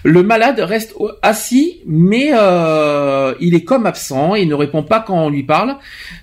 Le 0.03 0.23
malade 0.23 0.59
reste 0.59 0.95
assis, 1.21 1.79
mais 1.85 2.31
euh, 2.33 3.33
il 3.39 3.55
est 3.55 3.63
comme 3.63 3.85
absent 3.85 4.35
et 4.35 4.45
ne 4.45 4.55
répond 4.55 4.83
pas 4.83 4.99
quand 4.99 5.25
on 5.25 5.29
lui 5.29 5.43
parle. 5.43 5.75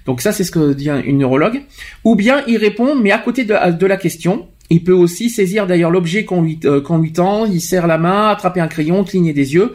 Donc 0.07 0.21
ça, 0.21 0.33
c'est 0.33 0.45
ce 0.45 0.51
que 0.51 0.73
dit 0.73 0.91
une 0.91 1.19
neurologue. 1.19 1.63
Ou 2.05 2.17
bien 2.17 2.43
il 2.47 2.59
répond, 2.59 2.95
mais 2.95 3.13
à 3.13 3.19
côté 3.19 3.45
de, 3.45 3.55
de 3.73 3.87
la 3.87 3.97
question. 3.97 4.49
Il 4.73 4.85
peut 4.85 4.93
aussi 4.93 5.31
saisir 5.31 5.67
d'ailleurs 5.67 5.91
l'objet 5.91 6.25
qu'on 6.25 6.43
lui, 6.43 6.61
euh, 6.65 6.81
lui 7.01 7.13
tend, 7.13 7.45
il 7.45 7.61
serre 7.61 7.89
la 7.89 7.99
main, 7.99 8.29
attraper 8.29 8.61
un 8.61 8.69
crayon, 8.69 9.03
cligner 9.03 9.33
des 9.33 9.55
yeux. 9.55 9.75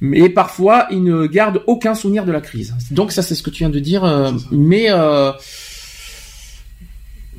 Mais 0.00 0.28
parfois, 0.28 0.86
il 0.90 1.02
ne 1.02 1.26
garde 1.26 1.62
aucun 1.66 1.94
souvenir 1.94 2.24
de 2.24 2.30
la 2.30 2.40
crise. 2.40 2.74
Donc 2.92 3.10
ça, 3.10 3.22
c'est 3.22 3.34
ce 3.34 3.42
que 3.42 3.50
tu 3.50 3.64
viens 3.64 3.70
de 3.70 3.80
dire. 3.80 4.04
Euh, 4.04 4.30
mais 4.52 4.86
euh, 4.90 5.32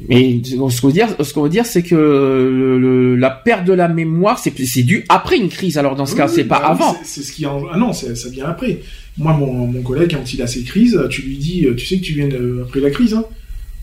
mais 0.09 0.41
ce 0.43 0.81
qu'on 0.81 0.87
veut 0.87 0.93
dire, 0.93 1.09
ce 1.19 1.33
qu'on 1.33 1.43
veut 1.43 1.49
dire, 1.49 1.65
c'est 1.65 1.83
que 1.83 1.95
le, 1.95 3.15
la 3.15 3.29
perte 3.29 3.65
de 3.65 3.73
la 3.73 3.87
mémoire, 3.87 4.39
c'est 4.39 4.83
dû 4.83 5.05
après 5.09 5.37
une 5.37 5.49
crise. 5.49 5.77
Alors 5.77 5.95
dans 5.95 6.05
ce 6.05 6.15
cas, 6.15 6.27
c'est 6.27 6.43
pas 6.43 6.59
bah 6.59 6.67
avant. 6.67 6.95
C'est 7.03 7.23
ce 7.23 7.31
qui 7.31 7.45
en... 7.45 7.63
ah 7.71 7.77
non, 7.77 7.93
ça 7.93 8.29
vient 8.29 8.45
après. 8.45 8.79
Moi, 9.17 9.33
mon, 9.33 9.67
mon 9.67 9.81
collègue, 9.81 10.11
quand 10.15 10.33
il 10.33 10.41
a 10.41 10.47
ses 10.47 10.63
crises, 10.63 10.99
tu 11.09 11.23
lui 11.23 11.37
dis, 11.37 11.67
tu 11.75 11.85
sais 11.85 11.97
que 11.97 12.03
tu 12.03 12.13
viens 12.13 12.27
de, 12.27 12.63
après 12.67 12.79
la 12.79 12.91
crise. 12.91 13.13
Hein 13.15 13.25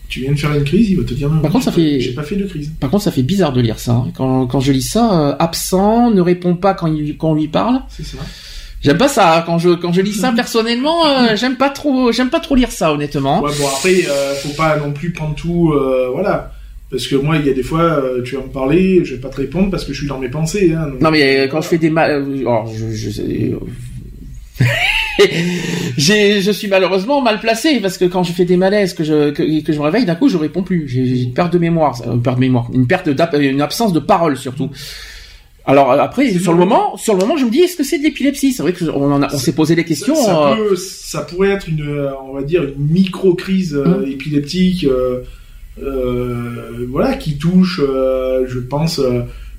tu 0.09 0.21
viens 0.21 0.33
de 0.33 0.39
faire 0.39 0.55
une 0.55 0.65
crise, 0.65 0.91
il 0.91 0.97
va 0.97 1.05
te 1.05 1.15
dire 1.15 1.31
non. 1.31 1.41
Par 1.41 1.51
contre, 1.51 1.65
ça 1.65 1.73
fait. 1.73 1.99
J'ai 2.01 2.13
pas 2.13 2.23
fait 2.23 2.37
de 2.37 2.45
crise. 2.45 2.73
Par 2.79 2.91
contre, 2.91 3.05
ça 3.05 3.11
fait 3.11 3.23
bizarre 3.23 3.53
de 3.53 3.61
lire 3.61 3.79
ça. 3.79 3.93
Hein. 3.93 4.13
Quand, 4.15 4.47
quand 4.47 4.61
je 4.61 4.71
lis 4.73 4.83
ça, 4.83 5.31
euh, 5.31 5.37
absent, 5.39 6.11
ne 6.11 6.21
répond 6.21 6.55
pas 6.55 6.75
quand, 6.75 6.87
il, 6.87 7.17
quand 7.17 7.31
on 7.31 7.35
lui 7.35 7.49
parle. 7.49 7.81
C'est 7.89 8.05
ça. 8.05 8.19
J'aime 8.85 8.99
pas 8.99 9.09
ça 9.09 9.43
quand 9.47 9.59
je 9.59 9.71
quand 9.71 9.93
je 9.93 10.03
lis 10.03 10.13
ça 10.13 10.31
personnellement. 10.33 11.07
Euh, 11.07 11.37
j'aime 11.37 11.57
pas 11.57 11.71
trop 11.71 12.13
j'aime 12.13 12.29
pas 12.29 12.41
trop 12.41 12.55
lire 12.55 12.71
ça 12.71 12.93
honnêtement. 12.93 13.41
Ouais 13.43 13.51
bon 13.59 13.67
après 13.67 14.05
euh, 14.07 14.35
faut 14.35 14.53
pas 14.53 14.77
non 14.77 14.93
plus 14.93 15.11
prendre 15.11 15.35
tout 15.35 15.73
euh, 15.73 16.11
voilà 16.13 16.53
parce 16.91 17.07
que 17.07 17.17
moi 17.17 17.37
il 17.37 17.47
y 17.47 17.51
a 17.51 17.55
des 17.55 17.63
fois 17.63 17.99
tu 18.27 18.37
vas 18.37 18.43
me 18.43 18.53
parler 18.53 19.03
je 19.03 19.15
vais 19.15 19.21
pas 19.21 19.31
te 19.31 19.37
répondre 19.37 19.71
parce 19.71 19.85
que 19.85 19.95
je 19.95 20.01
suis 20.01 20.07
dans 20.09 20.19
mes 20.19 20.29
pensées. 20.29 20.75
Hein, 20.75 20.89
non 21.01 21.11
mais 21.11 21.49
quand 21.51 21.63
je 21.63 21.69
fais 21.69 21.79
des 21.79 21.89
mal 21.89 22.27
oh, 22.47 22.65
je, 22.77 23.11
je, 23.11 23.57
je 25.97 26.51
suis 26.51 26.69
malheureusement 26.69 27.23
mal 27.23 27.41
placé 27.41 27.81
parce 27.81 27.97
que 27.97 28.05
quand 28.05 28.23
je 28.23 28.33
fais 28.33 28.45
des 28.45 28.59
malaises 28.59 28.93
que 28.93 29.03
je 29.03 29.31
que, 29.31 29.63
que 29.63 29.73
je 29.73 29.79
me 29.79 29.85
réveille 29.85 30.05
d'un 30.05 30.15
coup 30.15 30.29
je 30.29 30.37
réponds 30.37 30.63
plus 30.63 30.87
j'ai 30.89 31.23
une 31.23 31.33
perte 31.33 31.55
de 31.55 31.59
mémoire 31.59 31.97
une 32.05 32.21
perte 32.21 32.37
de 32.37 32.41
mémoire 32.41 32.69
une 32.75 32.87
perte 32.87 33.09
une 33.33 33.63
absence 33.63 33.95
de 33.95 34.01
parole 34.01 34.37
surtout 34.37 34.69
alors 35.67 35.93
euh, 35.93 35.99
après, 35.99 36.31
sur 36.31 36.53
le 36.53 36.59
moment, 36.59 36.97
sur 36.97 37.15
le 37.15 37.21
moment, 37.21 37.37
je 37.37 37.47
me 37.47 37.51
dis, 37.51 37.61
est-ce 37.61 37.77
que 37.77 37.85
c'est 37.85 37.99
de 37.99 38.03
l'épilepsie? 38.03 38.53
C'est 38.53 38.63
vrai 38.63 38.73
que 38.73 38.85
on, 38.85 39.39
s'est 39.39 39.55
posé 39.55 39.75
des 39.75 39.85
questions. 39.85 40.15
Ça, 40.15 40.53
euh, 40.53 40.57
peut, 40.57 40.77
ça, 40.77 41.23
pourrait 41.23 41.51
être 41.51 41.69
une, 41.69 41.89
euh, 41.89 42.11
on 42.23 42.35
va 42.35 42.43
dire, 42.43 42.65
une 42.65 42.87
micro 42.87 43.35
crise 43.35 43.75
hum. 43.75 44.05
épileptique, 44.07 44.87
euh, 44.87 45.23
voilà, 46.91 47.15
qui 47.15 47.39
touche, 47.39 47.81
je 47.81 48.59
pense, 48.59 49.01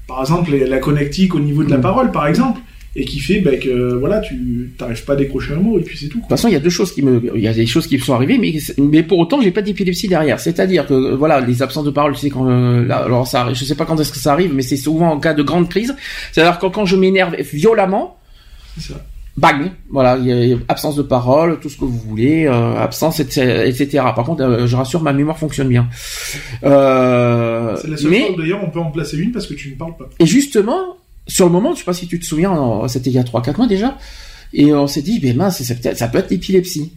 par 0.08 0.22
exemple, 0.22 0.56
la 0.56 0.78
connectique 0.78 1.34
au 1.34 1.40
niveau 1.40 1.64
de 1.64 1.72
la 1.72 1.78
hum. 1.78 1.82
parole, 1.82 2.12
par 2.12 2.28
exemple. 2.28 2.60
Et 2.96 3.06
qui 3.06 3.20
fait 3.20 3.42
ben, 3.42 3.60
que 3.60 3.94
voilà, 3.96 4.20
tu 4.22 4.72
n'arrives 4.80 5.04
pas 5.04 5.14
à 5.14 5.16
décrocher 5.16 5.54
un 5.54 5.60
mot 5.60 5.78
et 5.78 5.84
puis 5.84 5.98
c'est 5.98 6.08
tout. 6.08 6.18
De 6.18 6.22
toute 6.22 6.30
façon, 6.30 6.48
il 6.48 6.54
y 6.54 6.58
a 6.58 6.60
deux 6.60 6.70
choses 6.70 6.94
qui 6.94 7.02
me, 7.02 7.32
il 7.36 7.42
y 7.42 7.48
a 7.48 7.54
des 7.54 7.66
choses 7.66 7.88
qui 7.88 7.98
me 7.98 8.02
sont 8.02 8.14
arrivées, 8.14 8.38
mais 8.38 8.54
mais 8.78 9.04
pour 9.04 9.20
autant, 9.20 9.42
j'ai 9.42 9.52
pas 9.52 9.62
d'épilepsie 9.62 10.08
derrière. 10.08 10.40
C'est-à-dire 10.40 10.86
que 10.88 11.14
voilà, 11.16 11.42
les 11.42 11.62
absences 11.62 11.86
de 11.86 11.92
parole, 11.92 12.14
tu 12.14 12.22
sais 12.22 12.30
quand 12.30 12.50
euh, 12.50 12.86
là, 12.86 12.98
alors 12.98 13.28
ça, 13.28 13.52
je 13.54 13.66
sais 13.66 13.76
pas 13.76 13.86
quand 13.86 14.00
est-ce 14.00 14.12
que 14.12 14.20
ça 14.20 14.32
arrive, 14.32 14.54
mais 14.54 14.62
c'est 14.62 14.78
souvent 14.78 15.12
en 15.12 15.20
cas 15.20 15.34
de 15.34 15.44
grande 15.44 15.70
crise. 15.70 15.96
C'est-à-dire 16.32 16.60
quand 16.60 16.70
quand 16.70 16.86
je 16.86 16.96
m'énerve 16.96 17.36
violemment. 17.36 18.18
Ça. 18.80 18.96
Bang, 19.38 19.70
voilà, 19.90 20.18
il 20.18 20.28
y 20.28 20.54
a 20.54 20.58
absence 20.70 20.96
de 20.96 21.02
parole, 21.02 21.60
tout 21.60 21.68
ce 21.68 21.76
que 21.76 21.84
vous 21.84 21.98
voulez, 21.98 22.46
euh, 22.46 22.78
absence, 22.78 23.20
etc. 23.20 23.88
Par 24.16 24.24
contre, 24.24 24.44
euh, 24.44 24.66
je 24.66 24.76
rassure, 24.78 25.02
ma 25.02 25.12
mémoire 25.12 25.38
fonctionne 25.38 25.68
bien. 25.68 25.90
Euh, 26.64 27.76
c'est 27.76 27.90
la 27.90 27.98
seule 27.98 28.12
mais... 28.12 28.34
d'ailleurs 28.38 28.64
on 28.64 28.70
peut 28.70 28.80
en 28.80 28.92
placer 28.92 29.18
une 29.18 29.34
parce 29.34 29.46
que 29.46 29.54
tu 29.54 29.72
ne 29.72 29.76
parles 29.76 29.98
pas. 29.98 30.10
Et 30.20 30.26
justement, 30.26 30.96
sur 31.28 31.46
le 31.46 31.52
moment, 31.52 31.74
je 31.74 31.80
sais 31.80 31.86
pas 31.86 31.94
si 31.94 32.08
tu 32.08 32.20
te 32.20 32.26
souviens, 32.26 32.88
c'était 32.88 33.10
il 33.10 33.14
y 33.14 33.20
a 33.20 33.24
3-4 33.24 33.58
mois 33.58 33.68
déjà, 33.68 33.98
et 34.54 34.74
on 34.74 34.88
s'est 34.88 35.02
dit, 35.02 35.20
ben 35.20 35.36
mince, 35.36 35.62
ça 35.62 36.08
peut 36.08 36.18
être 36.20 36.30
l'épilepsie. 36.30 36.94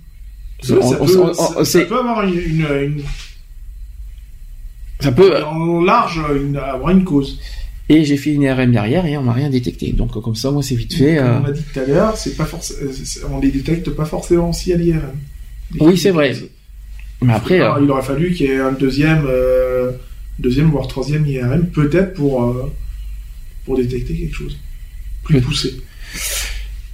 Ça, 0.63 0.75
peut 0.75 1.99
avoir 1.99 2.23
une, 2.23 2.39
une, 2.39 3.03
ça 5.01 5.13
peut 5.13 5.43
en 5.45 5.81
large 5.81 6.21
avoir 6.61 6.91
une 6.91 7.05
cause. 7.05 7.39
Et 7.89 8.05
j'ai 8.05 8.17
fait 8.17 8.33
une 8.33 8.43
IRM 8.43 8.73
derrière 8.73 9.07
et 9.07 9.17
on 9.17 9.23
m'a 9.23 9.33
rien 9.33 9.49
détecté. 9.49 9.93
Donc 9.93 10.21
comme 10.21 10.35
ça, 10.35 10.51
moi 10.51 10.63
c'est 10.63 10.75
vite 10.75 10.95
fait. 10.95 11.17
Comme 11.17 11.27
euh. 11.27 11.41
on 11.41 11.45
a 11.47 11.53
dit 11.53 11.63
tout 11.73 11.81
à 11.81 11.85
l'heure, 11.85 12.17
c'est 12.17 12.37
pas 12.37 12.45
forcément, 12.45 12.91
on 13.37 13.41
les 13.41 13.51
détecte 13.51 13.89
pas 13.91 14.05
forcément 14.05 14.51
aussi 14.51 14.73
à 14.73 14.77
l'IRM. 14.77 15.17
Oui, 15.81 15.97
c'est 15.97 16.11
vrai. 16.11 16.35
Mais 17.23 17.33
après, 17.33 17.61
euh, 17.61 17.71
il 17.81 17.91
aurait 17.91 18.03
fallu 18.03 18.33
qu'il 18.35 18.47
y 18.47 18.51
ait 18.51 18.61
un 18.61 18.73
deuxième, 18.73 19.25
euh, 19.27 19.93
deuxième 20.39 20.71
voire 20.71 20.87
troisième 20.87 21.27
IRM 21.27 21.67
peut-être 21.67 22.15
pour 22.15 22.71
pour 23.69 23.77
détecter 23.77 24.15
quelque 24.17 24.35
chose 24.35 24.59
plus 25.23 25.41
poussé. 25.41 25.81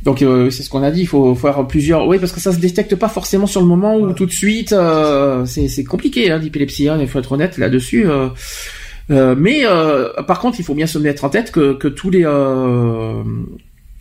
Donc 0.02 0.18
c'est 0.18 0.62
ce 0.62 0.68
qu'on 0.68 0.82
a 0.82 0.90
dit, 0.90 1.02
il 1.02 1.06
faut 1.06 1.34
faire 1.34 1.66
plusieurs. 1.66 2.06
Oui, 2.06 2.18
parce 2.18 2.32
que 2.32 2.40
ça 2.40 2.52
se 2.52 2.58
détecte 2.58 2.94
pas 2.96 3.08
forcément 3.08 3.46
sur 3.46 3.62
le 3.62 3.66
moment 3.66 3.96
ou 3.96 4.12
tout 4.12 4.26
de 4.26 4.32
suite. 4.32 4.74
c'est 5.46 5.84
compliqué 5.84 6.30
hein, 6.30 6.38
l'épilepsie. 6.38 6.88
Hein, 6.88 6.98
il 7.00 7.08
faut 7.08 7.18
être 7.18 7.32
honnête 7.32 7.56
là-dessus. 7.56 8.06
Euh, 9.10 9.34
mais 9.36 9.64
euh, 9.64 10.22
par 10.22 10.40
contre, 10.40 10.58
il 10.60 10.64
faut 10.64 10.74
bien 10.74 10.86
se 10.86 10.98
mettre 10.98 11.24
en 11.24 11.30
tête 11.30 11.52
que, 11.52 11.74
que 11.74 11.88
tous 11.88 12.10
les 12.10 12.24
euh, 12.24 13.22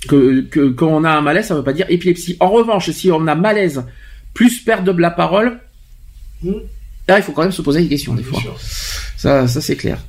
que, 0.08 0.42
que 0.42 0.70
quand 0.70 0.88
on 0.88 1.04
a 1.04 1.12
un 1.12 1.22
malaise, 1.22 1.48
ça 1.48 1.56
veut 1.56 1.64
pas 1.64 1.74
dire 1.74 1.86
épilepsie. 1.90 2.38
En 2.40 2.50
revanche, 2.50 2.90
si 2.92 3.12
on 3.12 3.28
a 3.28 3.36
malaise 3.36 3.84
plus 4.34 4.62
perte 4.62 4.84
de 4.86 4.92
la 4.92 5.12
parole, 5.12 5.60
mmh. 6.42 6.52
là, 7.08 7.20
il 7.20 7.24
faut 7.24 7.34
quand 7.34 7.44
même 7.44 7.52
se 7.52 7.62
poser 7.62 7.82
des 7.82 7.90
questions 7.90 8.14
des 8.14 8.24
fois. 8.24 8.40
Ça, 9.18 9.48
ça 9.48 9.62
c'est 9.62 9.76
clair. 9.76 10.00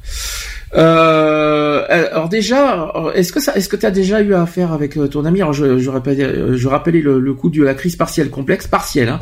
Euh, 0.77 1.85
alors 1.89 2.29
déjà, 2.29 2.93
est-ce 3.15 3.33
que 3.33 3.41
ça, 3.41 3.55
est-ce 3.55 3.69
que 3.69 3.77
tu 3.77 3.87
as 3.87 3.93
déjà 3.93 4.21
eu 4.21 4.35
affaire 4.35 4.73
avec 4.73 4.97
euh, 4.97 5.07
ton 5.07 5.25
ami? 5.25 5.41
Alors 5.41 5.53
je, 5.53 5.79
je, 5.79 5.91
rappelais, 5.91 6.57
je 6.57 6.69
rappelais 6.69 7.01
le, 7.01 7.21
le 7.21 7.35
coup 7.35 7.49
de 7.49 7.63
la 7.63 7.75
crise 7.75 7.95
partielle 7.95 8.29
complexe, 8.31 8.67
partielle. 8.67 9.09
Hein. 9.09 9.21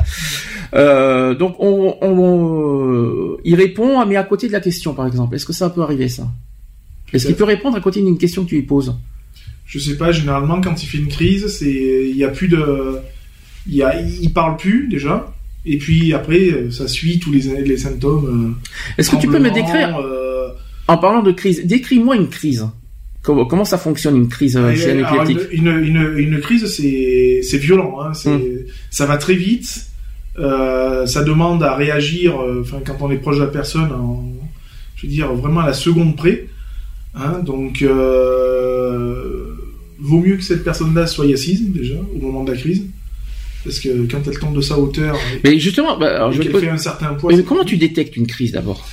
Euh, 0.73 1.35
donc 1.35 1.55
on, 1.59 1.95
on, 2.01 3.37
il 3.43 3.55
répond, 3.55 4.03
mais 4.05 4.15
à 4.15 4.23
côté 4.23 4.47
de 4.47 4.53
la 4.53 4.61
question 4.61 4.95
par 4.95 5.05
exemple. 5.05 5.35
Est-ce 5.35 5.45
que 5.45 5.53
ça 5.53 5.69
peut 5.69 5.83
arriver 5.83 6.09
ça? 6.09 6.27
Est-ce 7.13 7.27
qu'il 7.27 7.35
peut 7.35 7.43
répondre 7.43 7.77
à 7.77 7.81
côté 7.81 8.01
d'une 8.01 8.17
question 8.17 8.43
que 8.43 8.49
tu 8.49 8.55
lui 8.55 8.63
poses? 8.63 8.95
Je 9.67 9.77
sais 9.77 9.95
pas. 9.95 10.11
Généralement, 10.11 10.59
quand 10.59 10.81
il 10.81 10.87
fait 10.87 10.97
une 10.97 11.07
crise, 11.07 11.45
c'est 11.47 11.69
il 12.09 12.17
y 12.17 12.23
a 12.23 12.29
plus 12.29 12.47
de, 12.47 12.97
il 13.67 13.75
y 13.75 13.83
a, 13.83 14.01
il 14.01 14.33
parle 14.33 14.57
plus 14.57 14.87
déjà. 14.87 15.31
Et 15.65 15.77
puis 15.77 16.13
après, 16.13 16.71
ça 16.71 16.87
suit 16.87 17.19
tous 17.19 17.31
les, 17.31 17.61
les 17.61 17.77
symptômes. 17.77 18.57
Est-ce 18.97 19.11
que 19.11 19.17
tu 19.17 19.27
peux 19.27 19.39
me 19.39 19.51
décrire 19.51 19.99
en 20.87 20.97
parlant 20.97 21.23
de 21.23 21.31
crise, 21.31 21.65
décris-moi 21.65 22.15
une 22.15 22.29
crise. 22.29 22.67
Comment, 23.21 23.45
comment, 23.45 23.63
ça 23.63 23.77
fonctionne 23.77 24.17
une 24.17 24.27
crise 24.27 24.57
euh, 24.57 24.75
chez 24.75 24.91
un 25.01 25.25
une, 25.51 25.67
une, 25.67 26.13
une, 26.17 26.39
crise, 26.41 26.65
c'est 26.67 27.57
violent. 27.57 28.01
Hein, 28.01 28.11
hmm. 28.25 28.39
Ça 28.91 29.05
va 29.05 29.17
très 29.17 29.35
vite. 29.35 29.87
Euh, 30.39 31.05
ça 31.05 31.23
demande 31.23 31.63
à 31.63 31.75
réagir. 31.75 32.41
Euh, 32.41 32.61
enfin, 32.61 32.79
quand 32.85 32.97
on 33.01 33.11
est 33.11 33.17
proche 33.17 33.37
de 33.37 33.43
la 33.43 33.47
personne, 33.47 33.89
je 34.95 35.05
veux 35.05 35.11
dire 35.11 35.33
vraiment 35.33 35.61
à 35.61 35.67
la 35.67 35.73
seconde 35.73 36.15
près. 36.15 36.47
Hein, 37.15 37.39
donc, 37.45 37.81
euh, 37.81 39.55
vaut 39.99 40.19
mieux 40.19 40.35
que 40.35 40.43
cette 40.43 40.63
personne-là 40.63 41.05
soit 41.07 41.31
assise 41.31 41.71
déjà 41.71 41.95
au 42.15 42.19
moment 42.19 42.43
de 42.43 42.51
la 42.51 42.57
crise. 42.57 42.83
Parce 43.63 43.79
que 43.79 44.11
quand 44.11 44.27
elle 44.27 44.37
tombe 44.37 44.55
de 44.55 44.61
sa 44.61 44.77
hauteur, 44.77 45.15
mais 45.43 45.57
justement, 45.57 45.97
bah, 45.97 46.29
je 46.31 46.41
fait 46.41 46.67
un 46.67 46.77
certain 46.77 47.13
poids. 47.13 47.31
Mais 47.33 47.43
comment 47.43 47.63
tu 47.63 47.77
détectes 47.77 48.17
une 48.17 48.27
crise 48.27 48.51
d'abord? 48.51 48.85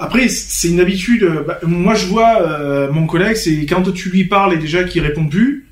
Après, 0.00 0.28
c'est 0.28 0.68
une 0.68 0.80
habitude. 0.80 1.22
Euh, 1.22 1.44
bah, 1.46 1.60
moi, 1.62 1.94
je 1.94 2.06
vois 2.06 2.40
euh, 2.42 2.90
mon 2.90 3.06
collègue, 3.06 3.36
c'est 3.36 3.66
quand 3.66 3.82
tu 3.92 4.10
lui 4.10 4.24
parles 4.24 4.54
et 4.54 4.56
déjà 4.56 4.84
qu'il 4.84 5.02
répond 5.02 5.26
plus, 5.26 5.66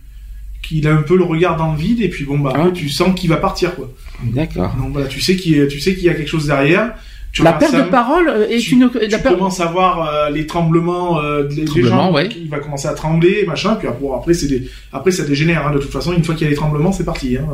qu'il 0.62 0.86
a 0.86 0.94
un 0.94 1.02
peu 1.02 1.16
le 1.16 1.24
regard 1.24 1.56
dans 1.56 1.72
le 1.72 1.78
vide, 1.78 2.00
et 2.02 2.08
puis 2.08 2.24
bon, 2.24 2.38
bah, 2.38 2.52
ah. 2.54 2.68
tu 2.72 2.88
sens 2.88 3.18
qu'il 3.18 3.30
va 3.30 3.36
partir, 3.36 3.74
quoi. 3.74 3.92
D'accord. 4.22 4.74
Donc 4.76 4.92
voilà, 4.92 5.06
tu 5.06 5.20
sais 5.20 5.36
qu'il 5.36 5.66
tu 5.68 5.80
sais 5.80 5.94
qu'il 5.94 6.04
y 6.04 6.08
a 6.08 6.14
quelque 6.14 6.28
chose 6.28 6.46
derrière. 6.46 6.94
La 7.40 7.52
perte 7.52 7.76
de 7.76 7.82
parole 7.82 8.46
est 8.50 8.58
tu, 8.58 8.74
une. 8.74 8.90
Tu 8.90 9.22
commences 9.22 9.60
à 9.60 9.66
voir 9.66 10.08
euh, 10.08 10.30
les 10.30 10.46
tremblements 10.46 11.20
euh, 11.20 11.44
des, 11.44 11.66
gens. 11.82 12.12
Ouais. 12.12 12.28
Il 12.36 12.48
va 12.48 12.58
commencer 12.58 12.88
à 12.88 12.94
trembler, 12.94 13.44
machin. 13.46 13.76
Puis 13.76 13.86
après, 13.86 14.06
après 14.14 14.34
c'est 14.34 14.48
des, 14.48 14.68
après 14.92 15.10
ça 15.10 15.24
dégénère. 15.24 15.66
Hein, 15.66 15.72
de 15.72 15.78
toute 15.78 15.92
façon, 15.92 16.12
une 16.12 16.24
fois 16.24 16.34
qu'il 16.34 16.44
y 16.44 16.46
a 16.46 16.50
les 16.50 16.56
tremblements, 16.56 16.92
c'est 16.92 17.04
parti. 17.04 17.36
Hein. 17.36 17.46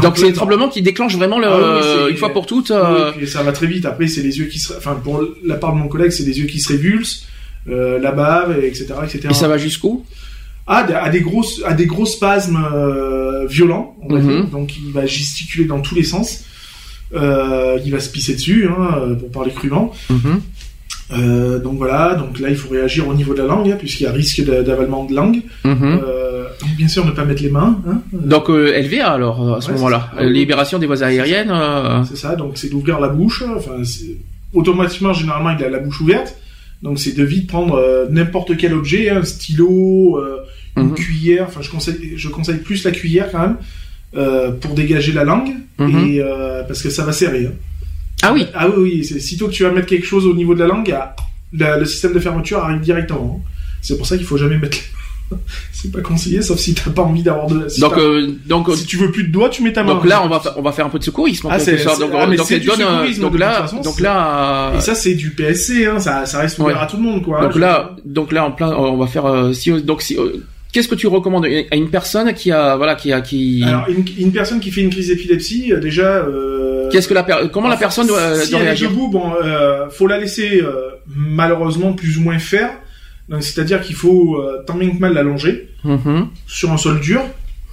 Donc 0.00 0.16
c'est 0.16 0.26
les 0.26 0.32
tremblements 0.32 0.68
qui 0.68 0.82
déclenchent 0.82 1.16
vraiment 1.16 1.38
le, 1.38 1.46
ah 1.48 2.08
une 2.08 2.16
fois 2.16 2.32
pour 2.32 2.46
toutes. 2.46 2.70
Euh... 2.70 3.12
Oui, 3.18 3.26
ça 3.26 3.42
va 3.42 3.52
très 3.52 3.66
vite. 3.66 3.84
Après, 3.84 4.06
c'est 4.06 4.22
les 4.22 4.38
yeux 4.38 4.46
qui 4.46 4.58
se, 4.58 4.72
enfin 4.72 4.94
pour 5.02 5.22
la 5.44 5.56
part 5.56 5.72
de 5.72 5.78
mon 5.78 5.88
collègue, 5.88 6.10
c'est 6.10 6.24
les 6.24 6.38
yeux 6.38 6.46
qui 6.46 6.60
se 6.60 6.72
révulsent, 6.72 7.26
euh, 7.68 7.98
la 7.98 8.12
bave, 8.12 8.58
etc., 8.64 8.94
etc. 9.04 9.28
Et 9.30 9.34
ça 9.34 9.48
va 9.48 9.58
jusqu'où? 9.58 10.04
Ah, 10.66 10.86
à 11.02 11.10
des 11.10 11.20
grosses, 11.20 11.60
à 11.64 11.74
des 11.74 11.86
gros 11.86 12.06
spasmes 12.06 12.64
euh, 12.72 13.46
violents. 13.46 13.96
On 14.02 14.14
va 14.14 14.20
mhm. 14.20 14.28
dire. 14.28 14.46
Donc 14.46 14.76
il 14.76 14.92
va 14.92 15.06
gesticuler 15.06 15.64
dans 15.64 15.80
tous 15.80 15.94
les 15.94 16.04
sens. 16.04 16.44
Euh, 17.14 17.78
il 17.84 17.92
va 17.92 18.00
se 18.00 18.10
pisser 18.10 18.34
dessus, 18.34 18.68
hein, 18.68 19.16
pour 19.18 19.30
parler 19.30 19.52
crûment. 19.52 19.92
Mhm. 20.10 20.40
Euh, 21.12 21.58
donc 21.58 21.76
voilà, 21.76 22.14
donc 22.14 22.38
là 22.40 22.48
il 22.48 22.56
faut 22.56 22.70
réagir 22.70 23.06
au 23.06 23.14
niveau 23.14 23.34
de 23.34 23.40
la 23.40 23.46
langue, 23.46 23.70
hein, 23.70 23.76
puisqu'il 23.78 24.04
y 24.04 24.06
a 24.06 24.12
risque 24.12 24.42
d'avalement 24.44 25.04
de 25.04 25.14
langue. 25.14 25.42
Mhm. 25.64 25.76
Euh, 25.82 26.44
donc 26.60 26.70
bien 26.76 26.88
sûr 26.88 27.04
ne 27.04 27.10
pas 27.10 27.24
mettre 27.24 27.42
les 27.42 27.50
mains. 27.50 27.80
Hein, 27.86 28.00
donc 28.12 28.48
euh, 28.48 28.80
LVA 28.80 29.10
alors 29.10 29.56
à 29.56 29.60
ce 29.60 29.72
moment-là, 29.72 30.10
libération 30.20 30.78
des 30.78 30.86
voies 30.86 31.02
aériennes. 31.02 31.52
C'est 32.08 32.16
ça, 32.16 32.36
donc 32.36 32.52
c'est 32.56 32.70
d'ouvrir 32.70 33.00
la 33.00 33.08
bouche. 33.08 33.44
Enfin, 33.56 33.82
automatiquement 34.54 35.12
généralement 35.12 35.50
il 35.50 35.62
a 35.64 35.68
la 35.68 35.78
bouche 35.78 36.00
ouverte, 36.00 36.36
donc 36.82 36.98
c'est 36.98 37.16
de 37.16 37.24
vite 37.24 37.46
prendre 37.46 38.06
n'importe 38.10 38.56
quel 38.56 38.72
objet, 38.72 39.10
un 39.10 39.24
stylo, 39.24 40.18
une 40.76 40.88
mhm. 40.90 40.94
cuillère. 40.94 41.46
Enfin 41.48 41.60
je 41.60 41.70
conseille, 41.70 42.14
je 42.16 42.28
conseille 42.28 42.58
plus 42.58 42.84
la 42.84 42.90
cuillère 42.90 43.30
quand 43.30 43.40
même 43.40 43.56
pour 44.60 44.74
dégager 44.74 45.12
la 45.12 45.24
langue 45.24 45.54
mhm. 45.78 46.06
et 46.06 46.22
parce 46.66 46.82
que 46.82 46.90
ça 46.90 47.04
va 47.04 47.12
serrer. 47.12 47.46
Hein. 47.46 47.54
Ah 48.22 48.32
oui 48.32 48.46
Ah 48.54 48.68
oui, 48.68 49.02
oui. 49.02 49.20
Sitôt 49.20 49.48
que 49.48 49.52
tu 49.52 49.64
vas 49.64 49.70
mettre 49.70 49.88
quelque 49.88 50.06
chose 50.06 50.26
au 50.26 50.34
niveau 50.34 50.54
de 50.54 50.60
la 50.60 50.66
langue, 50.66 50.94
le 51.52 51.84
système 51.84 52.12
de 52.12 52.20
fermeture 52.20 52.58
arrive 52.58 52.80
directement. 52.80 53.40
Hein. 53.40 53.50
C'est 53.80 53.96
pour 53.96 54.06
ça 54.06 54.16
qu'il 54.16 54.26
faut 54.26 54.36
jamais 54.36 54.58
mettre 54.58 54.78
c'est 55.72 55.90
pas 55.90 56.00
conseillé 56.00 56.42
sauf 56.42 56.58
si 56.58 56.74
t'as 56.74 56.90
pas 56.90 57.02
envie 57.02 57.22
d'avoir 57.22 57.46
de 57.46 57.66
donc 57.80 57.96
euh, 57.96 58.32
donc 58.46 58.70
si 58.74 58.86
tu 58.86 58.96
veux 58.96 59.10
plus 59.10 59.24
de 59.24 59.32
doigts 59.32 59.48
tu 59.48 59.62
mets 59.62 59.72
ta 59.72 59.82
main 59.82 59.94
donc 59.94 60.04
là 60.04 60.22
on 60.24 60.28
va 60.28 60.42
on 60.56 60.62
va 60.62 60.72
faire 60.72 60.86
un 60.86 60.90
peu 60.90 60.98
de 60.98 61.04
secourisme 61.04 61.48
ah 61.50 61.58
c'est 61.58 61.76
donc, 61.98 62.10
ah, 62.14 62.26
c'est 62.44 62.60
du 62.60 62.68
secourisme 62.68 63.22
donc 63.22 63.38
là 63.38 63.66
donc 63.82 64.00
là 64.00 64.72
et 64.76 64.80
ça 64.80 64.94
c'est 64.94 65.14
du 65.14 65.30
PSC 65.30 65.86
hein, 65.86 65.98
ça 65.98 66.26
ça 66.26 66.40
reste 66.40 66.58
ouvert 66.58 66.80
à 66.80 66.86
tout 66.86 66.96
le 66.96 67.02
monde 67.02 67.22
quoi 67.22 67.40
donc 67.40 67.56
là 67.56 67.96
donc 68.04 68.32
là 68.32 68.44
en 68.44 68.52
plein 68.52 68.72
on 68.72 68.96
va 68.96 69.06
faire 69.06 69.26
euh, 69.26 69.52
si 69.52 69.72
donc 69.82 70.02
si 70.02 70.16
euh, 70.18 70.44
Qu'est-ce 70.72 70.88
que 70.88 70.94
tu 70.94 71.06
recommandes 71.06 71.46
à 71.70 71.76
une 71.76 71.90
personne 71.90 72.32
qui 72.32 72.50
a 72.50 72.76
voilà 72.76 72.94
qui 72.94 73.12
a 73.12 73.20
qui 73.20 73.62
alors 73.66 73.86
une, 73.88 74.04
une 74.18 74.32
personne 74.32 74.58
qui 74.58 74.70
fait 74.70 74.80
une 74.80 74.90
crise 74.90 75.08
d'épilepsie 75.08 75.72
déjà 75.80 76.26
Qu'est-ce 76.90 77.08
que 77.08 77.14
la 77.14 77.22
comment 77.52 77.68
la 77.68 77.76
personne 77.76 78.06
doit, 78.06 78.36
si 78.36 78.54
elle 78.54 78.62
réagir 78.62 78.88
est 78.88 78.92
debout, 78.92 79.08
bon, 79.08 79.32
euh, 79.42 79.88
faut 79.88 80.06
la 80.06 80.18
laisser 80.18 80.60
euh, 80.60 80.90
malheureusement 81.06 81.94
plus 81.94 82.18
ou 82.18 82.20
moins 82.20 82.38
faire. 82.38 82.70
C'est-à-dire 83.40 83.80
qu'il 83.80 83.96
faut 83.96 84.36
euh, 84.36 84.62
tant 84.66 84.74
bien 84.74 84.90
que 84.90 84.98
mal 84.98 85.14
l'allonger 85.14 85.70
mm-hmm. 85.86 86.26
sur 86.46 86.70
un 86.70 86.76
sol 86.76 87.00
dur, 87.00 87.22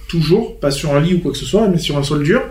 toujours, 0.08 0.58
pas 0.58 0.70
sur 0.70 0.94
un 0.94 1.00
lit 1.00 1.14
ou 1.14 1.18
quoi 1.18 1.32
que 1.32 1.38
ce 1.38 1.44
soit, 1.44 1.68
mais 1.68 1.76
sur 1.76 1.98
un 1.98 2.02
sol 2.02 2.22
dur. 2.22 2.42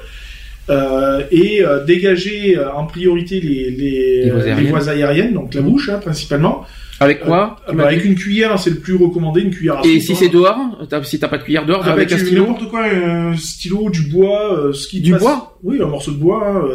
Euh, 0.69 1.23
et 1.31 1.65
euh, 1.65 1.83
dégager 1.83 2.55
euh, 2.55 2.71
en 2.71 2.85
priorité 2.85 3.41
les, 3.41 3.71
les, 3.71 4.23
les, 4.25 4.29
voies, 4.29 4.43
aériennes. 4.43 4.63
les 4.63 4.69
voies, 4.69 4.89
aériennes. 4.89 5.33
donc 5.33 5.55
la 5.55 5.61
bouche 5.61 5.89
hein, 5.89 5.97
principalement. 5.97 6.63
Avec 6.99 7.21
quoi 7.21 7.57
euh, 7.69 7.73
bah, 7.73 7.87
Avec 7.87 8.03
une 8.03 8.15
cuillère, 8.15 8.57
c'est 8.59 8.69
le 8.69 8.77
plus 8.77 8.95
recommandé, 8.95 9.41
une 9.41 9.51
cuillère 9.51 9.79
à 9.79 9.85
Et 9.85 9.99
si 9.99 10.15
c'est 10.15 10.29
dehors 10.29 10.57
Si 11.03 11.19
t'as 11.19 11.27
pas 11.27 11.37
de 11.37 11.43
cuillère 11.43 11.65
dehors, 11.65 11.81
ah, 11.85 11.91
avec 11.91 12.11
un 12.11 12.17
stylo 12.17 12.47
N'importe 12.47 12.69
quoi, 12.69 12.83
un 12.85 13.35
stylo, 13.37 13.89
du 13.89 14.03
bois, 14.03 14.71
ce 14.73 14.87
qui 14.87 15.01
Du 15.01 15.11
passe... 15.11 15.21
bois 15.21 15.57
Oui, 15.63 15.81
un 15.81 15.87
morceau 15.87 16.11
de 16.11 16.17
bois, 16.17 16.45
hein, 16.45 16.67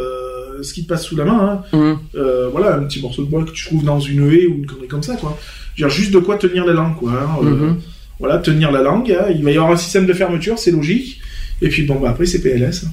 ce 0.61 0.73
qui 0.73 0.83
te 0.83 0.89
passe 0.89 1.03
sous 1.03 1.15
la 1.15 1.25
main. 1.25 1.63
Hein. 1.73 1.77
Mmh. 1.77 2.19
voilà, 2.51 2.75
un 2.75 2.83
petit 2.83 3.01
morceau 3.01 3.23
de 3.23 3.29
bois 3.29 3.43
que 3.43 3.51
tu 3.51 3.65
trouves 3.65 3.83
dans 3.83 3.99
une 3.99 4.31
haie 4.31 4.47
ou 4.47 4.55
une 4.55 4.65
connerie 4.65 4.87
comme 4.87 5.03
ça, 5.03 5.15
quoi. 5.15 5.37
Dire 5.77 5.89
juste 5.89 6.11
de 6.11 6.19
quoi 6.19 6.37
tenir 6.37 6.65
la 6.65 6.73
langue, 6.73 6.95
quoi. 6.95 7.11
Hein, 7.11 7.43
mmh. 7.43 7.77
Voilà, 8.19 8.37
tenir 8.37 8.71
la 8.71 8.81
langue. 8.81 9.11
Hein. 9.11 9.25
Il 9.35 9.43
va 9.43 9.51
y 9.51 9.57
avoir 9.57 9.71
un 9.71 9.77
système 9.77 10.05
de 10.05 10.13
fermeture, 10.13 10.57
c'est 10.57 10.71
logique. 10.71 11.19
Et 11.61 11.69
puis 11.69 11.83
bon, 11.83 11.95
bah 11.95 12.09
après 12.09 12.25
c'est 12.25 12.41
PLS, 12.41 12.85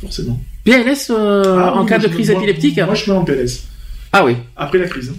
forcément. 0.00 0.40
PLS 0.64 1.10
euh, 1.10 1.42
ah 1.58 1.74
en 1.74 1.86
cas 1.86 1.98
de 1.98 2.08
crise 2.08 2.30
épileptique 2.30 2.78
Moi, 2.78 2.94
je 2.94 3.10
mets 3.10 3.16
en 3.16 3.24
PLS. 3.24 3.66
Ah 4.12 4.24
oui. 4.24 4.36
Après 4.56 4.78
la 4.78 4.86
crise. 4.86 5.12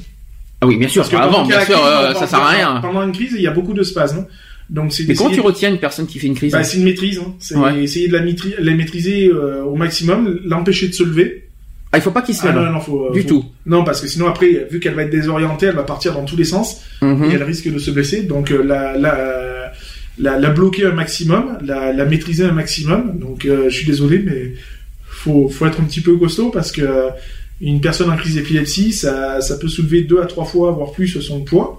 Ah 0.61 0.67
oui, 0.67 0.77
bien 0.77 0.87
sûr. 0.87 1.01
Parce 1.01 1.11
que 1.11 1.17
avant, 1.17 1.45
bien 1.45 1.59
sûr, 1.65 1.83
euh, 1.83 2.13
ça 2.13 2.27
sert 2.27 2.39
à 2.39 2.49
rien. 2.49 2.79
Pendant 2.81 3.01
une 3.03 3.11
crise, 3.11 3.33
il 3.35 3.41
y 3.41 3.47
a 3.47 3.51
beaucoup 3.51 3.73
de 3.73 3.83
spasmes. 3.83 4.25
Donc 4.69 4.93
c'est 4.93 5.05
Mais 5.07 5.15
comment 5.15 5.29
tu 5.31 5.41
retiens 5.41 5.69
une 5.69 5.79
personne 5.79 6.07
qui 6.07 6.17
fait 6.17 6.27
une 6.27 6.35
crise 6.35 6.53
bah, 6.53 6.63
c'est 6.63 6.77
une 6.77 6.85
maîtrise. 6.85 7.19
Hein. 7.19 7.33
C'est 7.39 7.55
Ouais. 7.57 7.83
essayer 7.83 8.07
de 8.07 8.13
la, 8.13 8.21
maîtri- 8.23 8.55
la 8.57 8.73
maîtriser 8.73 9.27
euh, 9.27 9.63
au 9.63 9.75
maximum, 9.75 10.39
l'empêcher 10.45 10.87
de 10.87 10.93
se 10.93 11.03
lever. 11.03 11.49
Ah, 11.91 11.97
il 11.97 12.01
faut 12.01 12.11
pas 12.11 12.21
qu'il 12.21 12.35
se 12.35 12.43
Ah 12.47 12.53
lève. 12.53 12.55
non, 12.63 12.71
non, 12.71 12.79
faut, 12.79 13.09
Du 13.11 13.23
faut- 13.23 13.27
tout. 13.27 13.45
Non, 13.65 13.83
parce 13.83 13.99
que 13.99 14.07
sinon 14.07 14.27
après, 14.29 14.65
vu 14.71 14.79
qu'elle 14.79 14.93
va 14.93 15.01
être 15.03 15.09
désorientée, 15.09 15.65
elle 15.65 15.75
va 15.75 15.83
partir 15.83 16.13
dans 16.13 16.23
tous 16.23 16.37
les 16.37 16.45
sens 16.45 16.81
Mhm. 17.01 17.25
et 17.25 17.33
elle 17.33 17.43
risque 17.43 17.69
de 17.69 17.79
se 17.79 17.91
blesser. 17.91 18.21
Donc 18.23 18.49
euh, 18.51 18.63
la, 18.63 18.95
la, 18.97 19.73
la, 20.19 20.39
la 20.39 20.49
bloquer 20.51 20.85
un 20.85 20.93
maximum, 20.93 21.57
la, 21.65 21.91
la 21.91 22.05
maîtriser 22.05 22.45
un 22.45 22.53
maximum. 22.53 23.19
Donc 23.19 23.43
euh, 23.45 23.65
je 23.69 23.75
suis 23.75 23.85
désolé, 23.85 24.19
mais 24.25 24.53
faut, 25.05 25.49
faut 25.49 25.65
être 25.65 25.81
un 25.81 25.83
petit 25.83 26.01
peu 26.01 26.15
costaud 26.15 26.49
parce 26.49 26.71
que 26.71 26.81
euh, 26.81 27.09
une 27.61 27.79
personne 27.81 28.09
en 28.09 28.17
crise 28.17 28.35
d'épilepsie, 28.35 28.91
ça, 28.91 29.39
ça 29.41 29.55
peut 29.57 29.67
soulever 29.67 30.01
deux 30.01 30.19
à 30.21 30.25
trois 30.25 30.45
fois, 30.45 30.71
voire 30.71 30.91
plus 30.91 31.07
son 31.21 31.41
poids. 31.41 31.77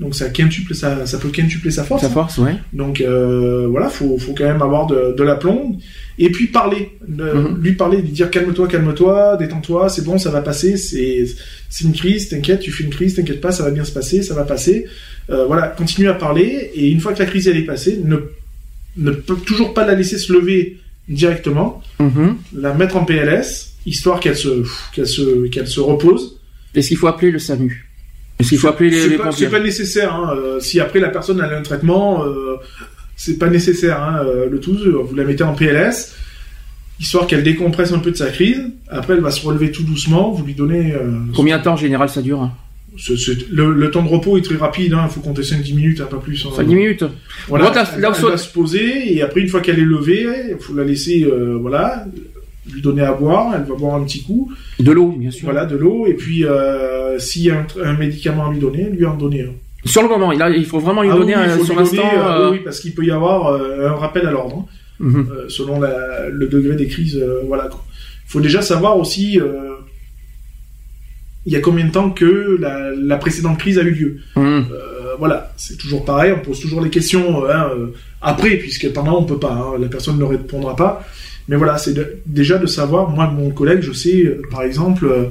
Donc 0.00 0.16
ça 0.16 0.28
quintuple, 0.28 0.74
ça, 0.74 1.06
ça 1.06 1.18
peut 1.18 1.28
quintupler 1.28 1.70
sa 1.70 1.84
force. 1.84 2.00
Sa 2.02 2.08
hein. 2.08 2.10
force, 2.10 2.38
ouais. 2.38 2.56
Donc 2.72 3.00
euh, 3.00 3.68
voilà, 3.70 3.88
faut, 3.88 4.18
faut 4.18 4.34
quand 4.34 4.42
même 4.44 4.60
avoir 4.60 4.88
de, 4.88 5.14
de 5.16 5.22
l'aplomb. 5.22 5.78
Et 6.18 6.30
puis 6.30 6.48
parler, 6.48 6.90
Mhm. 7.06 7.58
lui 7.62 7.72
parler, 7.74 7.98
lui 8.02 8.08
dire 8.10 8.28
calme-toi, 8.28 8.66
calme-toi, 8.66 9.36
détends-toi, 9.36 9.88
c'est 9.88 10.02
bon, 10.04 10.18
ça 10.18 10.30
va 10.30 10.42
passer, 10.42 10.76
c'est 10.76 11.84
une 11.84 11.92
crise, 11.92 12.28
t'inquiète, 12.28 12.58
tu 12.60 12.72
fais 12.72 12.82
une 12.82 12.90
crise, 12.90 13.14
t'inquiète 13.14 13.40
pas, 13.40 13.52
ça 13.52 13.62
va 13.62 13.70
bien 13.70 13.84
se 13.84 13.92
passer, 13.92 14.22
ça 14.24 14.34
va 14.34 14.42
passer. 14.42 14.86
Euh, 15.30 15.44
voilà, 15.46 15.68
continue 15.68 16.08
à 16.08 16.14
parler, 16.14 16.70
et 16.74 16.88
une 16.90 16.98
fois 17.00 17.12
que 17.12 17.20
la 17.20 17.26
crise 17.26 17.46
elle 17.46 17.56
est 17.56 17.62
passée, 17.64 18.00
ne, 18.04 18.16
ne 18.96 19.10
peut 19.12 19.36
toujours 19.36 19.74
pas 19.74 19.86
la 19.86 19.94
laisser 19.94 20.18
se 20.18 20.32
lever 20.32 20.78
directement, 21.08 21.82
Mhm. 22.00 22.36
la 22.56 22.74
mettre 22.74 22.96
en 22.96 23.04
PLS, 23.04 23.73
histoire 23.86 24.20
qu'elle 24.20 24.36
se, 24.36 24.62
qu'elle 24.94 25.06
se, 25.06 25.46
qu'elle 25.48 25.66
se 25.68 25.80
repose. 25.80 26.40
Est-ce 26.74 26.88
qu'il 26.88 26.96
faut 26.96 27.06
appeler 27.06 27.30
le 27.30 27.38
SAMU? 27.38 27.86
Est-ce 28.38 28.48
qu'il 28.48 28.58
faut 28.58 28.68
appeler 28.68 28.90
les, 28.90 29.00
C'est 29.00 29.08
les 29.10 29.16
pas, 29.16 29.24
pompiers? 29.24 29.44
c'est 29.46 29.50
pas 29.50 29.60
nécessaire. 29.60 30.14
Hein. 30.14 30.34
euh, 30.36 30.60
si 30.60 30.80
après 30.80 30.98
la 31.00 31.08
personne 31.08 31.40
a 31.40 31.48
un 31.56 31.62
traitement, 31.62 32.24
euh, 32.24 32.56
c'est 33.16 33.38
pas 33.38 33.48
nécessaire. 33.48 34.02
Hein. 34.02 34.22
euh, 34.24 34.48
le 34.50 34.58
tout, 34.58 34.76
euh, 34.84 34.98
vous 35.04 35.14
la 35.14 35.24
mettez 35.24 35.44
en 35.44 35.54
PLS, 35.54 36.14
histoire 36.98 37.26
qu'elle 37.26 37.42
décompresse 37.44 37.92
un 37.92 37.98
peu 38.00 38.10
de 38.10 38.16
sa 38.16 38.30
crise. 38.30 38.60
Après, 38.88 39.14
elle 39.14 39.20
va 39.20 39.30
se 39.30 39.44
relever 39.46 39.70
tout 39.70 39.84
doucement. 39.84 40.32
Vous 40.32 40.44
lui 40.44 40.54
donnez. 40.54 40.92
euh, 40.94 41.12
Combien 41.34 41.58
de 41.58 41.62
temps 41.64 41.74
en 41.74 41.76
général 41.76 42.08
ça 42.08 42.22
dure 42.22 42.50
ce- 42.96 43.16
ce- 43.16 43.32
le, 43.52 43.72
le 43.72 43.90
temps 43.90 44.02
de 44.04 44.08
repos 44.08 44.36
est 44.38 44.42
très 44.42 44.54
rapide. 44.56 44.96
Il 45.00 45.10
faut 45.10 45.20
compter 45.20 45.42
5-10 45.42 45.74
minutes, 45.74 46.00
hein, 46.00 46.06
pas 46.08 46.18
plus. 46.18 46.44
hein. 46.46 46.50
5-10 46.56 46.66
minutes 46.76 47.04
Voilà, 47.48 47.70
là- 47.72 47.88
elle, 47.96 48.00
là 48.00 48.12
elle 48.16 48.24
va 48.24 48.36
se 48.36 48.52
poser 48.52 49.12
et 49.16 49.20
après, 49.22 49.40
une 49.40 49.48
fois 49.48 49.60
qu'elle 49.60 49.78
est 49.80 49.84
levée, 49.84 50.26
il 50.50 50.56
faut 50.60 50.74
la 50.74 50.84
laisser, 50.84 51.28
voilà, 51.60 52.04
lui 52.72 52.80
donner 52.82 53.02
à 53.02 53.12
boire. 53.12 53.54
Elle 53.54 53.64
va 53.64 53.74
boire 53.74 53.94
un 53.96 54.04
petit 54.04 54.22
coup. 54.22 54.52
De 54.80 54.90
l'eau, 54.92 55.12
bien 55.18 55.30
sûr. 55.30 55.44
Voilà, 55.44 55.64
de 55.66 55.76
l'eau. 55.76 56.06
Et 56.06 56.14
puis, 56.14 56.44
euh, 56.44 57.18
s'il 57.18 57.42
y 57.42 57.50
a 57.50 57.58
un, 57.58 57.66
un 57.84 57.94
médicament 57.94 58.48
à 58.48 58.52
lui 58.52 58.58
donner, 58.60 58.88
lui 58.90 59.04
en 59.06 59.16
donner 59.16 59.42
un. 59.42 59.52
Sur 59.86 60.02
le 60.02 60.08
moment, 60.08 60.32
il, 60.32 60.40
a- 60.40 60.48
il 60.50 60.64
faut 60.64 60.78
vraiment 60.78 61.02
lui 61.02 61.10
Ah 61.12 61.16
donner 61.16 61.34
oui, 61.36 61.42
il 61.44 61.50
un- 61.50 61.58
faut 61.58 61.64
sur 61.64 61.76
l'instant. 61.76 62.02
euh, 62.16 62.46
euh, 62.46 62.50
oui, 62.52 62.60
parce 62.64 62.80
qu'il 62.80 62.94
peut 62.94 63.04
y 63.04 63.10
avoir 63.10 63.48
euh, 63.48 63.88
un 63.88 63.94
rappel 63.94 64.26
à 64.26 64.30
l'ordre, 64.30 64.66
hein, 64.66 64.66
mhm. 64.98 65.28
euh, 65.30 65.44
selon 65.48 65.78
la- 65.78 66.28
le 66.30 66.46
degré 66.48 66.74
des 66.74 66.86
crises. 66.86 67.16
euh, 67.18 67.42
voilà. 67.46 67.68
Il 67.70 68.30
faut 68.30 68.40
déjà 68.40 68.62
savoir 68.62 68.98
aussi, 68.98 69.38
euh, 69.38 69.74
il 71.46 71.52
y 71.52 71.56
a 71.56 71.60
combien 71.60 71.84
de 71.86 71.90
temps 71.92 72.10
que 72.10 72.56
la, 72.58 72.90
la 72.96 73.16
précédente 73.18 73.58
crise 73.58 73.78
a 73.78 73.82
eu 73.82 73.90
lieu. 73.90 74.16
Mhm. 74.36 74.44
Euh, 74.72 75.14
voilà, 75.18 75.52
c'est 75.56 75.76
toujours 75.76 76.04
pareil, 76.04 76.32
on 76.32 76.40
pose 76.40 76.58
toujours 76.60 76.80
les 76.80 76.90
questions 76.90 77.44
euh, 77.44 77.52
hein, 77.52 77.68
euh, 77.76 77.86
après, 78.22 78.56
puisque 78.56 78.90
pendant 78.92 79.18
on 79.20 79.24
peut 79.24 79.38
pas, 79.38 79.52
hein, 79.52 79.78
la 79.78 79.88
personne 79.88 80.18
ne 80.18 80.24
répondra 80.24 80.74
pas. 80.74 81.04
Mais 81.48 81.56
voilà, 81.56 81.76
c'est 81.78 81.94
déjà 82.26 82.58
de 82.58 82.66
savoir, 82.66 83.10
moi, 83.10 83.26
mon 83.26 83.50
collègue, 83.50 83.80
je 83.82 83.92
sais, 83.92 84.24
euh, 84.24 84.40
par 84.50 84.62
exemple, 84.62 85.04
euh, 85.06 85.24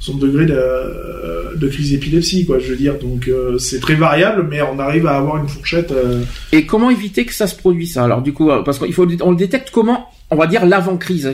son 0.00 0.16
degré 0.16 0.46
de, 0.46 0.54
euh, 0.54 1.54
de 1.56 1.68
crise 1.68 1.90
d'épilepsie, 1.92 2.46
quoi, 2.46 2.58
je 2.58 2.70
veux 2.70 2.76
dire. 2.76 2.94
Donc, 2.98 3.28
euh, 3.28 3.58
c'est 3.58 3.80
très 3.80 3.94
variable, 3.94 4.46
mais 4.50 4.62
on 4.62 4.78
arrive 4.78 5.06
à 5.06 5.16
avoir 5.16 5.36
une 5.36 5.46
fourchette. 5.48 5.92
euh, 5.92 6.22
Et 6.52 6.64
comment 6.66 6.90
éviter 6.90 7.24
que 7.24 7.34
ça 7.34 7.46
se 7.46 7.54
produise 7.54 7.92
ça 7.94 8.04
Alors 8.04 8.22
du 8.22 8.32
coup, 8.32 8.50
euh, 8.50 8.62
parce 8.62 8.78
qu'il 8.78 8.92
faut, 8.94 9.06
on 9.22 9.30
le 9.30 9.36
détecte 9.36 9.70
comment 9.70 10.06
On 10.30 10.36
va 10.36 10.46
dire 10.46 10.62
on 10.62 10.64
le 10.64 10.70
L'avant-crise, 10.70 11.24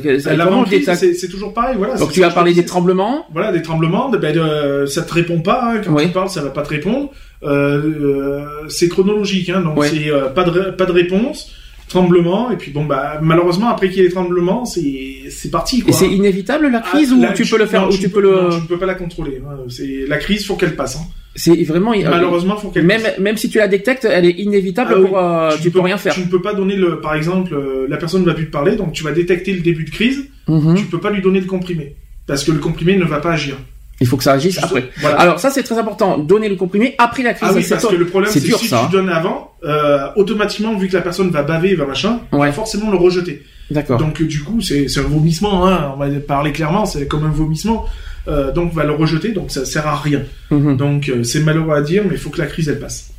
détecte 0.87 1.15
c'est 1.19 1.29
toujours 1.29 1.55
pareil, 1.55 1.77
voilà. 1.79 1.97
Donc 1.97 2.13
tu 2.13 2.21
ça 2.21 2.27
as 2.27 2.31
que 2.31 2.35
parlé 2.35 2.51
je 2.53 2.57
des 2.61 2.65
tremblements. 2.65 3.27
Voilà, 3.33 3.53
des 3.53 3.63
tremblements, 3.63 4.09
de- 4.11 4.19
ben, 4.19 4.35
de- 4.35 4.87
ça 4.87 5.03
te 5.03 5.13
répond 5.15 5.41
pas, 5.41 5.73
hein, 5.75 5.81
quand 5.85 5.93
Ouais. 5.93 6.07
tu 6.07 6.13
parles, 6.13 6.29
ça 6.31 6.43
va 6.43 6.51
pas 6.51 6.63
te 6.63 6.71
répondre. 6.71 7.11
Euh, 7.43 7.83
euh, 8.01 8.41
c'est 8.69 8.89
chronologique, 8.89 9.49
hein, 9.51 9.61
donc 9.61 9.79
Ouais. 9.79 9.89
c'est 9.89 10.11
euh, 10.11 10.29
pas, 10.29 10.45
de, 10.45 10.71
pas 10.71 10.87
de 10.87 10.93
réponse, 10.93 11.53
tremblement, 11.89 12.51
et 12.51 12.57
puis 12.57 12.71
bon, 12.73 12.85
bah, 12.85 13.19
malheureusement, 13.23 13.69
après 13.69 13.89
qu'il 13.89 13.99
y 13.99 14.01
ait 14.01 14.09
les 14.09 14.13
tremblements, 14.13 14.65
c'est 14.65 15.25
c'est 15.31 15.51
parti, 15.51 15.79
Et 15.81 15.83
quoi. 15.83 15.93
c'est 15.93 16.09
inévitable 16.11 16.69
la 16.69 16.79
Ah, 16.85 16.89
crise 16.97 17.13
ou 17.13 17.23
tu 17.35 17.45
peux 17.47 17.59
le 17.59 17.67
faire 17.67 17.83
non, 17.83 17.89
ou 17.89 17.97
tu 17.97 18.09
peux 18.09 18.21
le 18.21 18.31
non, 18.43 18.49
tu 18.51 18.63
ne 18.63 18.67
peux 18.67 18.79
pas 18.79 18.87
la 18.87 18.95
contrôler. 18.95 19.41
hein. 19.49 19.57
C'est 19.69 20.05
la 20.09 20.19
crise, 20.19 20.47
faut 20.47 20.57
qu'elle 20.57 20.75
passe. 20.77 20.97
hein. 20.97 21.07
C'est 21.39 21.63
vraiment 21.65 21.93
euh, 21.93 22.09
Malheureusement, 22.09 22.57
faut 22.57 22.71
qu'elle 22.71 22.87
même 22.87 23.03
passe. 23.03 23.19
même 23.19 23.37
si 23.37 23.49
tu 23.51 23.59
la 23.59 23.69
détectes, 23.69 24.07
elle 24.11 24.25
est 24.25 24.31
inévitable 24.39 24.95
Ah 24.97 25.01
oui. 25.01 25.11
euh, 25.15 25.57
tu, 25.61 25.69
ne 25.69 25.73
peux 25.73 25.81
rien 25.81 25.99
faire. 25.99 26.15
Tu 26.15 26.21
ne 26.21 26.27
peux 26.27 26.41
pas 26.41 26.55
donner 26.55 26.77
le, 26.77 27.01
par 27.01 27.15
exemple, 27.15 27.53
euh, 27.55 27.87
la 27.89 27.99
personne 27.99 28.23
ne 28.23 28.27
va 28.27 28.35
plus 28.35 28.47
te 28.47 28.51
parler, 28.53 28.75
donc 28.77 28.93
tu 28.93 29.05
vas 29.05 29.13
détecter 29.13 29.53
le 29.53 29.61
début 29.61 29.85
de 29.85 29.91
crise. 29.91 30.25
Mhm. 30.49 30.77
Tu 30.77 30.85
peux 30.87 30.99
pas 31.01 31.11
lui 31.11 31.21
donner 31.23 31.41
le 31.41 31.47
comprimé 31.47 31.95
parce 32.27 32.43
que 32.43 32.53
le 32.53 32.59
comprimé 32.59 32.97
ne 32.97 33.05
va 33.05 33.19
pas 33.21 33.33
agir. 33.33 33.57
Il 34.01 34.07
faut 34.07 34.17
que 34.17 34.25
ça 34.25 34.33
agisse 34.33 34.63
après. 34.63 34.91
Voilà. 35.01 35.19
Alors 35.19 35.41
ça 35.41 35.51
c'est 35.51 35.63
très 35.63 35.79
important. 35.79 36.19
Donner 36.19 36.49
le 36.49 36.57
comprimé 36.57 36.95
après 36.99 37.23
la 37.23 37.33
crise. 37.35 37.49
Ah 37.51 37.55
oui, 37.57 37.65
parce 37.69 37.87
que 37.87 37.95
le 37.95 38.07
problème, 38.07 38.31
c'est 38.33 38.41
dur, 38.41 38.59
si 38.59 38.69
ça, 38.69 38.81
hein. 38.83 38.87
tu 38.91 38.93
donnes 38.93 39.09
avant, 39.09 39.53
euh, 39.65 40.09
automatiquement, 40.17 40.77
vu 40.77 40.89
que 40.89 40.95
la 40.95 41.01
personne 41.03 41.31
va 41.31 41.43
baver, 41.43 41.75
va 41.75 41.87
machin, 41.87 42.21
Ouais. 42.33 42.49
va 42.49 42.53
forcément 42.53 42.91
le 42.91 42.99
rejeter. 42.99 43.43
D'accord. 43.71 43.99
Donc, 43.99 44.23
du 44.23 44.43
coup, 44.43 44.61
c'est 44.61 44.89
c'est 44.89 45.01
un 45.01 45.05
vomissement, 45.05 45.67
hein, 45.67 45.95
on 45.95 45.99
va 45.99 46.09
parler 46.21 46.53
clairement, 46.53 46.85
c'est 46.85 47.07
comme 47.09 47.25
un 47.25 47.31
vomissement. 47.31 47.87
Euh, 48.29 48.53
donc, 48.53 48.73
va 48.73 48.85
le 48.85 48.93
rejeter, 48.93 49.31
donc 49.31 49.51
ça 49.51 49.65
sert 49.65 49.87
à 49.87 49.97
rien. 49.97 50.23
Mhm. 50.51 50.77
Donc, 50.77 51.09
euh, 51.09 51.23
c'est 51.23 51.41
malheureux 51.41 51.75
à 51.77 51.81
dire, 51.81 52.03
mais 52.05 52.15
il 52.15 52.19
faut 52.21 52.31
que 52.31 52.39
la 52.41 52.47
crise, 52.47 52.69
elle 52.69 52.81
passe. 52.81 53.11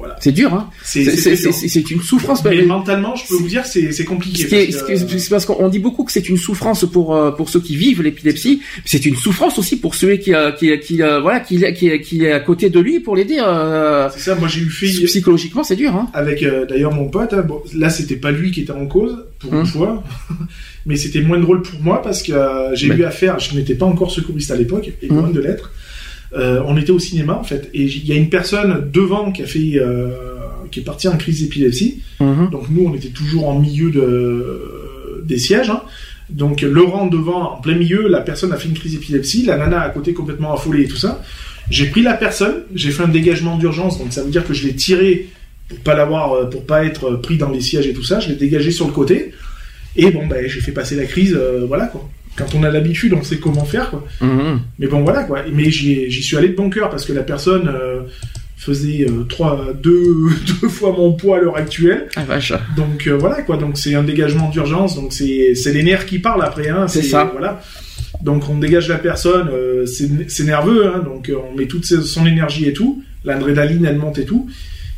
Voilà. 0.00 0.16
C'est 0.20 0.32
dur, 0.32 0.52
hein. 0.54 0.68
C'est 0.82 1.90
une 1.90 2.00
souffrance. 2.00 2.42
Mais 2.44 2.56
mais- 2.56 2.62
mentalement, 2.62 3.14
je 3.16 3.26
peux 3.28 3.34
vous 3.34 3.48
dire, 3.48 3.64
c'est 3.66 4.04
compliqué. 4.04 4.46
Qui 4.46 4.72
parce 4.72 4.82
qui 5.06 5.20
c'est 5.20 5.28
parce 5.30 5.44
qu'on 5.46 5.68
dit 5.68 5.78
beaucoup 5.78 6.04
que 6.04 6.12
c'est 6.12 6.28
une 6.28 6.36
souffrance 6.38 6.84
pour 6.90 7.14
euh, 7.14 7.30
pour 7.30 7.48
ceux 7.50 7.60
qui 7.60 7.76
vivent 7.76 8.02
l'épilepsie. 8.02 8.62
C'est 8.84 9.04
une 9.04 9.16
souffrance 9.16 9.58
aussi 9.58 9.76
pour 9.78 9.94
ceux 9.94 10.16
qui 10.16 10.34
euh, 10.34 10.52
qui 10.52 10.76
qui 10.80 11.02
euh, 11.02 11.20
voilà 11.20 11.40
qui 11.40 11.62
qui 11.74 12.00
qui 12.00 12.24
est 12.24 12.32
à 12.32 12.40
côté 12.40 12.70
de 12.70 12.80
lui 12.80 13.00
pour 13.00 13.14
l'aider. 13.14 13.38
Euh, 13.40 14.08
c'est 14.14 14.20
ça, 14.20 14.34
moi 14.34 14.48
j'ai 14.48 14.62
eu 14.62 14.70
fait 14.70 14.86
psychologiquement, 15.04 15.62
c'est 15.64 15.76
dur. 15.76 15.94
Hein. 15.94 16.08
avec 16.14 16.42
euh, 16.42 16.64
d'ailleurs 16.66 16.92
mon 16.94 17.08
pote. 17.08 17.32
hein, 17.34 17.42
bon, 17.46 17.62
là, 17.76 17.90
c'était 17.90 18.16
pas 18.16 18.30
lui 18.30 18.50
qui 18.50 18.62
était 18.62 18.72
en 18.72 18.86
cause 18.86 19.24
pour 19.38 19.52
Hum. 19.52 19.60
une 19.60 19.66
fois, 19.66 20.02
mais 20.86 20.96
c'était 20.96 21.20
moins 21.22 21.38
drôle 21.38 21.62
pour 21.62 21.80
moi 21.80 22.00
parce 22.02 22.22
que 22.22 22.32
euh, 22.32 22.74
j'ai 22.74 22.88
Mais- 22.88 22.96
eu 22.96 23.04
affaire. 23.04 23.38
Je 23.38 23.54
n'étais 23.54 23.74
pas 23.74 23.86
encore 23.86 24.10
secouriste 24.10 24.50
à 24.50 24.56
l'époque, 24.56 24.90
et 25.02 25.10
Hum. 25.10 25.18
loin 25.18 25.30
de 25.30 25.40
l'être. 25.40 25.70
Euh, 26.32 26.62
on 26.66 26.76
était 26.76 26.92
au 26.92 26.98
cinéma 26.98 27.34
en 27.34 27.42
fait, 27.42 27.68
et 27.74 27.82
il 27.82 28.06
y 28.06 28.12
a 28.12 28.14
une 28.14 28.28
personne 28.28 28.88
devant 28.92 29.32
qui 29.32 29.42
a 29.42 29.46
fait, 29.46 29.72
euh, 29.76 30.10
qui 30.70 30.80
est 30.80 30.84
partie 30.84 31.08
en 31.08 31.16
crise 31.16 31.42
d'épilepsie. 31.42 32.02
Mhm. 32.20 32.50
Donc 32.50 32.70
nous, 32.70 32.84
on 32.86 32.94
était 32.94 33.08
toujours 33.08 33.48
en 33.48 33.58
milieu 33.58 33.90
de 33.90 35.22
des 35.24 35.38
sièges. 35.38 35.70
hein. 35.70 35.82
Donc 36.30 36.64
rang 36.92 37.06
devant, 37.06 37.54
en 37.54 37.60
plein 37.60 37.74
milieu, 37.74 38.06
la 38.08 38.20
personne 38.20 38.52
a 38.52 38.56
fait 38.56 38.68
une 38.68 38.74
crise 38.74 38.92
d'épilepsie, 38.92 39.44
la 39.44 39.56
nana 39.56 39.80
à 39.80 39.88
côté 39.90 40.12
complètement 40.12 40.52
affolée 40.52 40.84
et 40.84 40.88
tout 40.88 40.96
ça. 40.96 41.22
J'ai 41.70 41.86
pris 41.86 42.02
la 42.02 42.14
personne, 42.14 42.62
j'ai 42.74 42.90
fait 42.90 43.02
un 43.02 43.08
dégagement 43.08 43.56
d'urgence, 43.56 43.98
donc 43.98 44.12
ça 44.12 44.22
veut 44.22 44.30
dire 44.30 44.44
que 44.44 44.54
je 44.54 44.66
l'ai 44.66 44.74
tiré 44.74 45.28
pour 45.68 45.78
pas 45.78 45.94
l'avoir, 45.94 46.32
euh, 46.32 46.44
pour 46.46 46.64
pas 46.66 46.84
être 46.84 47.16
pris 47.16 47.36
dans 47.36 47.50
les 47.50 47.60
sièges 47.60 47.86
et 47.86 47.92
tout 47.92 48.02
ça. 48.02 48.20
Je 48.20 48.28
l'ai 48.28 48.34
dégagé 48.36 48.70
sur 48.70 48.86
le 48.86 48.92
côté. 48.92 49.32
Et 49.96 50.10
bon, 50.10 50.26
ben 50.26 50.46
j'ai 50.48 50.60
fait 50.60 50.72
passer 50.72 50.94
la 50.94 51.04
crise, 51.04 51.34
euh, 51.36 51.64
voilà 51.66 51.86
quoi. 51.86 52.08
Quand 52.36 52.54
on 52.54 52.62
a 52.62 52.70
l'habitude, 52.70 53.12
on 53.12 53.22
sait 53.22 53.38
comment 53.38 53.64
faire 53.64 53.90
quoi. 53.90 54.06
Mhm. 54.20 54.60
Mais 54.78 54.86
bon, 54.86 55.02
voilà 55.02 55.24
quoi. 55.24 55.42
Mais 55.52 55.70
j'y 55.70 56.22
suis 56.22 56.36
allé 56.36 56.48
de 56.48 56.56
bon 56.56 56.70
cœur 56.70 56.90
parce 56.90 57.04
que 57.04 57.12
la 57.12 57.22
personne 57.22 57.68
euh, 57.68 58.02
faisait 58.60 59.06
euh, 59.08 59.24
trois, 59.24 59.68
deux, 59.82 60.14
deux 60.62 60.68
fois 60.68 60.92
mon 60.92 61.12
poids 61.14 61.38
à 61.38 61.40
l'heure 61.40 61.56
actuelle. 61.56 62.08
Ah 62.14 62.24
vache. 62.24 62.52
Donc 62.76 63.06
euh, 63.06 63.16
voilà 63.16 63.42
quoi, 63.42 63.56
donc 63.56 63.78
c'est 63.78 63.94
un 63.94 64.02
dégagement 64.02 64.50
d'urgence, 64.50 64.96
donc 64.96 65.12
c'est 65.12 65.54
les 65.72 65.82
nerfs 65.82 66.06
qui 66.06 66.18
parlent 66.18 66.42
après, 66.42 66.68
hein, 66.68 66.86
C'est 66.86 67.02
ça. 67.02 67.24
Voilà. 67.32 67.62
Donc 68.22 68.48
on 68.50 68.58
dégage 68.58 68.88
la 68.88 68.98
personne, 68.98 69.48
euh, 69.50 69.86
c'est 69.86 70.44
nerveux, 70.44 70.86
hein, 70.88 70.98
donc 70.98 71.30
euh, 71.30 71.36
on 71.50 71.56
met 71.56 71.66
toute 71.66 71.86
son 71.86 72.26
énergie 72.26 72.66
et 72.66 72.74
tout, 72.74 73.02
l'adrénaline 73.24 73.86
elle 73.86 73.96
monte 73.96 74.18
et 74.18 74.26
tout. 74.26 74.48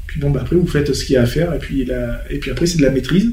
Puis 0.09 0.21
bon 0.21 0.31
bah 0.31 0.41
après 0.43 0.57
vous 0.57 0.67
faites 0.67 0.93
ce 0.93 1.05
qu'il 1.05 1.15
y 1.15 1.17
a 1.17 1.23
à 1.23 1.27
faire 1.27 1.55
et 1.55 1.59
puis 1.59 1.85
la, 1.85 2.21
et 2.31 2.39
puis 2.39 2.51
après 2.51 2.67
c'est 2.67 2.79
de 2.79 2.83
la 2.83 2.91
maîtrise. 2.91 3.33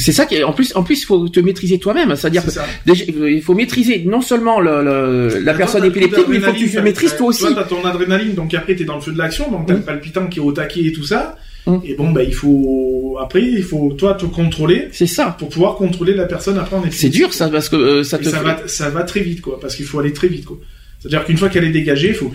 C'est 0.00 0.12
ça 0.12 0.26
qui 0.26 0.34
est, 0.36 0.42
en 0.42 0.52
plus 0.52 0.72
en 0.74 0.82
plus 0.82 1.02
il 1.02 1.04
faut 1.06 1.28
te 1.28 1.40
maîtriser 1.40 1.78
toi-même. 1.78 2.14
C'est-à-dire 2.16 2.42
il 2.86 3.42
faut 3.42 3.54
maîtriser 3.54 4.02
non 4.06 4.20
seulement 4.22 4.60
le, 4.60 4.82
le- 4.82 5.38
la 5.44 5.54
personne 5.54 5.84
épileptique, 5.84 6.26
mais 6.28 6.36
il 6.36 6.42
faut 6.42 6.52
que 6.52 6.58
tu 6.58 6.70
te 6.70 6.78
maîtrises 6.80 7.14
toi 7.16 7.28
aussi. 7.28 7.42
Toi 7.42 7.52
t'as 7.54 7.64
ton 7.64 7.84
adrénaline, 7.84 8.34
donc 8.34 8.52
après 8.54 8.74
t'es 8.74 8.84
dans 8.84 8.96
le 8.96 9.00
feu 9.00 9.12
de 9.12 9.18
l'action, 9.18 9.50
donc 9.50 9.66
t'as 9.66 9.74
Mm. 9.74 9.76
le 9.78 9.82
palpitant 9.82 10.26
qui 10.26 10.38
est 10.38 10.42
au 10.42 10.52
taquet 10.52 10.80
et 10.86 10.92
tout 10.92 11.04
ça. 11.04 11.36
Mm. 11.66 11.76
Et 11.84 11.94
bon 11.94 12.10
bah 12.10 12.22
il 12.22 12.34
faut 12.34 13.18
après 13.20 13.42
il 13.42 13.62
faut 13.62 13.92
toi 13.98 14.14
te 14.14 14.24
contrôler 14.26 14.88
C'est 14.92 15.06
ça. 15.06 15.36
pour 15.38 15.48
pouvoir 15.50 15.74
contrôler 15.76 16.14
la 16.14 16.24
personne 16.24 16.58
après 16.58 16.76
en 16.76 16.82
C'est 16.90 17.10
dur 17.10 17.32
ça 17.34 17.48
parce 17.48 17.68
que 17.68 17.76
euh, 17.76 18.02
ça 18.02 18.16
Et 18.18 18.24
te. 18.24 18.28
ça 18.30 18.42
va, 18.42 18.56
ça 18.66 18.88
va 18.90 19.02
très 19.02 19.20
vite, 19.20 19.40
quoi, 19.42 19.60
parce 19.60 19.76
qu'il 19.76 19.84
faut 19.86 19.98
aller 20.00 20.12
très 20.12 20.28
vite, 20.28 20.46
quoi. 20.46 20.58
C'est-à-dire 21.00 21.24
qu'une 21.24 21.38
fois 21.38 21.48
qu'elle 21.48 21.64
est 21.64 21.70
dégagée, 21.70 22.08
il 22.08 22.14
faut 22.14 22.30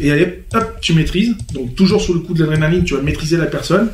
et 0.00 0.10
allez, 0.10 0.40
hop, 0.54 0.76
tu 0.80 0.94
maîtrises. 0.94 1.34
Donc 1.52 1.74
toujours 1.74 2.00
sous 2.00 2.14
le 2.14 2.20
coup 2.20 2.32
de 2.34 2.40
l'adrénaline, 2.40 2.82
tu 2.84 2.94
vas 2.94 3.02
maîtriser 3.02 3.36
la 3.36 3.44
personne 3.46 3.90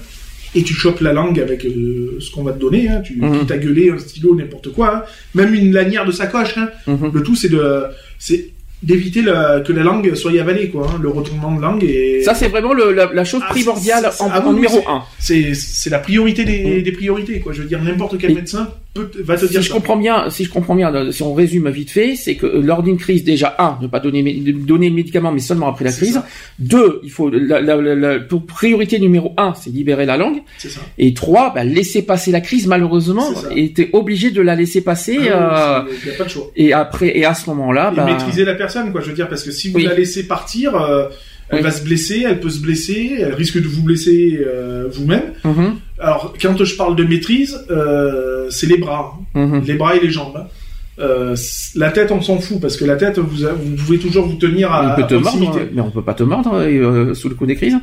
et 0.55 0.63
tu 0.63 0.75
chopes 0.75 1.01
la 1.01 1.13
langue 1.13 1.39
avec 1.39 1.65
euh, 1.65 2.17
ce 2.21 2.31
qu'on 2.31 2.43
va 2.43 2.53
te 2.53 2.59
donner. 2.59 2.89
Hein. 2.89 3.03
Tu 3.05 3.17
Mhm. 3.17 3.41
quitte 3.41 3.51
à 3.51 3.59
gueuler, 3.59 3.91
un 3.91 3.99
stylo, 3.99 4.35
n'importe 4.35 4.73
quoi. 4.73 4.97
hein. 4.97 5.03
Même 5.35 5.55
une 5.55 5.73
lanière 5.73 6.05
de 6.05 6.13
sacoche. 6.13 6.57
Hein. 6.59 6.69
Mhm. 6.87 7.11
Le 7.15 7.23
tout, 7.23 7.37
c'est 7.37 7.49
de, 7.49 7.85
c'est 8.19 8.51
d'éviter 8.83 9.23
que 9.23 9.73
la 9.73 9.83
langue 9.83 10.15
soit 10.15 10.33
avalée, 10.41 10.71
quoi. 10.71 10.89
Le 11.01 11.09
retournement 11.09 11.55
de 11.55 11.61
langue 11.61 11.85
et 11.85 12.23
ça 12.25 12.35
c'est 12.35 12.49
vraiment 12.49 12.73
le, 12.73 12.93
la, 12.93 13.25
chose 13.25 13.43
ah, 13.45 13.51
primordiale 13.51 14.11
en, 14.21 14.53
numéro 14.53 14.83
un. 14.89 15.03
C'est 15.19 15.91
la 15.91 15.99
priorité 15.99 16.45
des, 16.45 16.81
mm. 16.81 16.83
des, 16.83 16.93
priorités, 16.93 17.41
quoi. 17.41 17.53
Je 17.53 17.63
veux 17.63 17.69
dire, 17.69 17.83
n'importe 17.83 18.17
quel 18.19 18.35
médecin 18.35 18.71
peut, 18.95 19.11
va 19.23 19.37
te 19.37 19.47
dire. 19.47 19.63
Si 19.63 19.69
je 19.69 19.73
comprends 19.73 19.97
bien, 19.97 20.31
si 20.31 20.45
je 20.45 20.51
comprends 20.51 20.75
bien, 20.75 21.13
si 21.13 21.23
on 21.23 21.35
résume 21.35 21.69
vite 21.71 21.91
fait, 21.91 22.17
c'est 22.17 22.37
que 22.37 22.47
euh, 22.47 22.61
lors 22.63 22.83
d'une 22.83 22.97
crise, 22.97 23.25
déjà 23.25 23.55
un, 23.59 23.79
ne 23.81 23.87
pas 23.87 24.01
donner 24.01 24.23
donner 24.23 24.89
le 24.89 24.95
médicament, 24.95 25.33
mais 25.33 25.41
seulement 25.41 25.69
après 25.69 25.85
la 25.85 25.93
crise. 25.93 26.21
Deux, 26.59 27.01
il 27.03 27.11
faut 27.11 27.31
la, 27.31 27.61
la, 27.61 28.19
pour 28.21 28.47
priorité 28.47 28.99
numéro 28.99 29.33
un, 29.37 29.55
c'est 29.55 29.71
libérer 29.71 30.07
la 30.07 30.17
langue. 30.17 30.43
Ça. 30.59 30.81
Et 30.99 31.15
trois, 31.15 31.53
bah, 31.55 31.65
laisser 31.65 32.03
passer 32.03 32.31
la 32.31 32.41
crise. 32.41 32.67
Malheureusement, 32.67 33.29
et 33.55 33.73
t'es 33.73 33.91
obligé 33.93 34.31
de 34.31 34.43
la 34.43 34.55
laisser 34.55 34.83
passer. 34.83 35.19
Ah 35.31 35.85
euh, 35.87 36.07
y 36.07 36.11
a 36.11 36.15
pas 36.15 36.25
de 36.25 36.29
choix. 36.29 36.51
Et 36.57 36.73
après, 36.73 37.17
et 37.17 37.25
à 37.25 37.35
ce 37.35 37.49
moment-là, 37.51 37.93
bah... 37.95 38.05
maîtriser 38.05 38.45
la 38.45 38.55
personne, 38.55 38.93
quoi. 38.93 39.01
Je 39.01 39.09
veux 39.09 39.15
dire, 39.15 39.29
parce 39.29 39.43
que 39.43 39.51
si 39.51 39.71
vous 39.71 39.79
la 39.79 39.95
laissez 39.95 40.27
partir, 40.27 40.75
euh, 40.77 41.09
elle 41.51 41.63
va 41.63 41.71
se 41.71 41.85
blesser, 41.85 42.25
elle 42.27 42.41
peut 42.41 42.51
se 42.51 42.61
blesser, 42.61 43.17
elle 43.19 43.35
risque 43.35 43.61
de 43.61 43.67
vous 43.67 43.83
blesser 43.83 44.41
euh, 44.47 44.89
vous-même. 44.93 45.33
Mm-hmm. 45.45 45.73
Alors, 45.99 46.35
quand 46.41 46.65
je 46.65 46.77
parle 46.77 46.97
de 46.97 47.05
maîtrise, 47.05 47.59
euh, 47.71 48.47
c'est 48.51 48.67
les 48.67 48.79
bras, 48.79 49.19
hein. 49.35 49.47
mm-hmm. 49.47 49.67
les 49.67 49.75
bras 49.75 49.97
et 49.97 50.01
les 50.01 50.11
jambes. 50.11 50.37
Hein. 50.37 51.35
la 51.77 51.91
tête, 51.91 52.13
on 52.13 52.21
s'en 52.21 52.39
fout 52.39 52.61
parce 52.61 52.77
que 52.77 52.85
la 52.85 52.97
tête, 52.97 53.19
vous, 53.19 53.47
vous 53.47 53.77
pouvez 53.77 53.99
toujours 53.99 54.27
vous 54.27 54.37
tenir 54.37 54.73
à, 54.73 54.93
on 54.93 55.01
peut 55.01 55.07
te 55.07 55.15
Mordre, 55.15 55.61
mais 55.73 55.81
on 55.81 55.91
peut 55.91 56.03
pas 56.03 56.15
te 56.15 56.23
mordre 56.23 57.15
sous 57.15 57.29
le 57.29 57.35
coup 57.35 57.47
des 57.47 57.57
crises. 57.57 57.75
Hein 57.75 57.83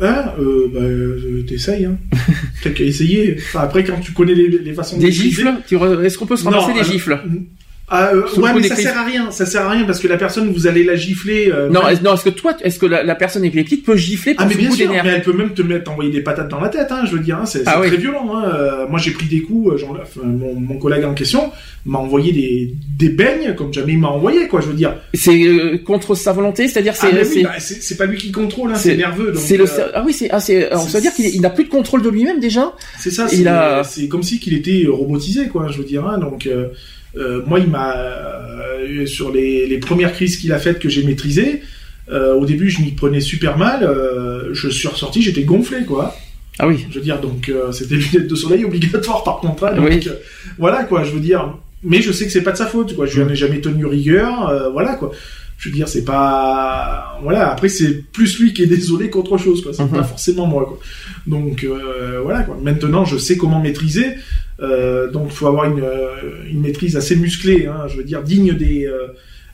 euh, 0.00 0.68
bah, 0.72 1.44
t'essayes, 1.46 1.86
hein. 1.86 1.98
T'as 2.62 2.70
qu'à 2.70 2.84
essayer. 2.84 3.36
après, 3.54 3.84
quand 3.84 3.98
tu 4.00 4.12
connais 4.12 4.34
les, 4.34 4.48
les 4.48 4.72
façons 4.72 4.98
des 4.98 5.10
gifles, 5.10 5.52
est-ce 5.70 6.18
qu'on 6.18 6.26
peut 6.26 6.36
se 6.36 6.44
ramasser 6.44 6.72
des 6.72 6.84
gifles? 6.84 7.18
Ah, 7.90 8.10
euh, 8.12 8.22
ouais, 8.36 8.52
mais 8.54 8.62
ça 8.64 8.76
sert 8.76 8.98
à 8.98 9.04
rien. 9.04 9.30
Ça 9.30 9.46
sert 9.46 9.62
à 9.62 9.70
rien 9.70 9.84
parce 9.84 9.98
que 9.98 10.08
la 10.08 10.18
personne, 10.18 10.52
vous 10.52 10.66
allez 10.66 10.84
la 10.84 10.94
gifler. 10.94 11.50
Euh, 11.50 11.70
non, 11.70 11.88
est, 11.88 12.02
non, 12.02 12.14
est-ce 12.14 12.24
que 12.24 12.28
toi, 12.30 12.54
est-ce 12.62 12.78
que 12.78 12.84
la, 12.84 13.02
la 13.02 13.14
personne 13.14 13.44
épileptique 13.44 13.84
peut 13.84 13.96
gifler 13.96 14.34
pour 14.34 14.44
ah, 14.44 14.48
mais 14.48 14.56
bien 14.56 14.70
sûr, 14.70 14.90
mais 14.90 15.08
elle 15.08 15.22
peut 15.22 15.32
même 15.32 15.54
te 15.54 15.62
mettre, 15.62 15.90
envoyer 15.90 16.10
des 16.10 16.20
patates 16.20 16.48
dans 16.48 16.60
la 16.60 16.68
tête. 16.68 16.88
Hein, 16.90 17.04
je 17.06 17.12
veux 17.12 17.20
dire, 17.20 17.38
hein, 17.38 17.46
c'est 17.46 17.62
ah, 17.66 17.80
très 17.80 17.96
violent. 17.96 18.36
Hein. 18.36 18.52
Euh, 18.54 18.86
moi, 18.88 18.98
j'ai 18.98 19.12
pris 19.12 19.26
des 19.26 19.40
coups. 19.40 19.78
Genre, 19.78 19.98
mon, 20.22 20.54
mon, 20.54 20.78
collègue 20.78 21.04
en 21.04 21.14
question 21.14 21.50
m'a 21.86 21.98
envoyé 21.98 22.32
des 22.32 22.74
des 22.98 23.08
beignes 23.08 23.54
comme 23.54 23.72
jamais 23.72 23.94
il 23.94 24.00
m'a 24.00 24.08
envoyé, 24.08 24.48
quoi. 24.48 24.60
Je 24.60 24.66
veux 24.66 24.74
dire. 24.74 24.94
C'est 25.14 25.80
contre 25.86 26.14
sa 26.14 26.34
volonté, 26.34 26.68
c'est-à-dire 26.68 26.94
c'est. 26.94 27.06
Ah, 27.06 27.24
oui, 27.26 27.42
bah, 27.42 27.54
c'est 27.58 27.96
pas 27.96 28.04
lui 28.04 28.18
qui 28.18 28.32
contrôle, 28.32 28.70
hein, 28.70 28.76
c'est 28.76 28.96
nerveux. 28.96 29.32
C'est 29.34 29.56
le. 29.56 29.64
Ah 29.94 30.02
oui, 30.04 30.12
c'est. 30.12 30.28
Ah. 30.30 30.40
On 30.78 30.84
veut 30.84 31.00
dire 31.00 31.14
qu'il 31.14 31.40
n'a 31.40 31.50
plus 31.50 31.64
de 31.64 31.70
contrôle 31.70 32.02
de 32.02 32.10
lui-même 32.10 32.38
déjà. 32.38 32.74
C'est 32.98 33.10
ça. 33.10 33.28
C'est 33.28 33.46
a... 33.46 33.82
comme 34.10 34.22
si 34.22 34.38
qu'il 34.40 34.52
était 34.52 34.84
robotisé, 34.86 35.48
quoi. 35.48 35.68
Je 35.68 35.78
veux 35.78 35.84
dire. 35.84 36.04
Donc. 36.18 36.46
Euh, 37.16 37.42
moi, 37.46 37.58
il 37.58 37.68
m'a 37.68 37.96
euh, 37.96 39.06
sur 39.06 39.32
les, 39.32 39.66
les, 39.66 39.78
premières 39.78 40.12
crises 40.12 40.36
qu'il 40.36 40.52
a 40.52 40.58
faites 40.58 40.78
que 40.78 40.88
j'ai 40.88 41.02
maîtrisées. 41.04 41.62
Euh, 42.10 42.34
au 42.34 42.44
début, 42.44 42.70
je 42.70 42.80
m'y 42.80 42.92
prenais 42.92 43.20
super 43.20 43.58
mal. 43.58 43.88
je 44.52 44.68
suis 44.68 44.88
ressorti, 44.88 45.22
j'étais 45.22 45.44
gonflé, 45.44 45.84
quoi. 45.84 46.14
Ah 46.58 46.66
oui. 46.66 46.86
Je 46.90 46.96
veux 46.96 47.04
dire, 47.04 47.20
donc 47.20 47.52
c'était 47.72 47.94
lunettes 47.94 48.28
de 48.28 48.34
soleil 48.34 48.64
obligatoire 48.64 49.24
par 49.24 49.38
contrat. 49.38 49.72
Donc, 49.72 50.08
voilà, 50.58 50.84
quoi. 50.84 51.04
Je 51.04 51.12
veux 51.12 51.20
dire, 51.20 51.56
mais 51.82 52.02
je 52.02 52.12
sais 52.12 52.26
que 52.26 52.32
c'est 52.32 52.42
pas 52.42 52.52
de 52.52 52.56
sa 52.56 52.66
faute, 52.66 52.94
quoi. 52.94 53.06
Je 53.06 53.16
lui 53.16 53.22
en 53.22 53.28
ai 53.28 53.36
jamais 53.36 53.60
tenu 53.60 53.86
rigueur, 53.86 54.70
voilà, 54.72 54.94
quoi 54.94 55.12
je 55.58 55.68
veux 55.68 55.74
dire, 55.74 55.88
c'est 55.88 56.04
pas, 56.04 57.18
voilà. 57.22 57.50
Après, 57.50 57.68
c'est 57.68 58.02
plus 58.12 58.38
lui 58.38 58.54
qui 58.54 58.62
est 58.62 58.66
désolé 58.66 59.10
qu'autre 59.10 59.36
chose, 59.38 59.60
quoi. 59.60 59.72
C'est 59.72 59.82
mhm. 59.82 59.90
pas 59.90 60.04
forcément 60.04 60.46
moi, 60.46 60.64
quoi. 60.64 60.78
Donc 61.26 61.64
euh, 61.64 62.20
voilà, 62.22 62.44
quoi. 62.44 62.56
Maintenant, 62.62 63.04
je 63.04 63.18
sais 63.18 63.36
comment 63.36 63.60
maîtriser. 63.60 64.06
Euh, 64.60 65.10
donc, 65.10 65.28
il 65.30 65.34
faut 65.34 65.48
avoir 65.48 65.64
une, 65.64 65.80
euh, 65.80 66.44
une, 66.48 66.60
maîtrise 66.60 66.96
assez 66.96 67.16
musclée, 67.16 67.66
hein, 67.66 67.86
je 67.88 67.96
veux 67.96 68.04
dire, 68.04 68.22
digne 68.22 68.54
des 68.54 68.86
euh, 68.86 69.08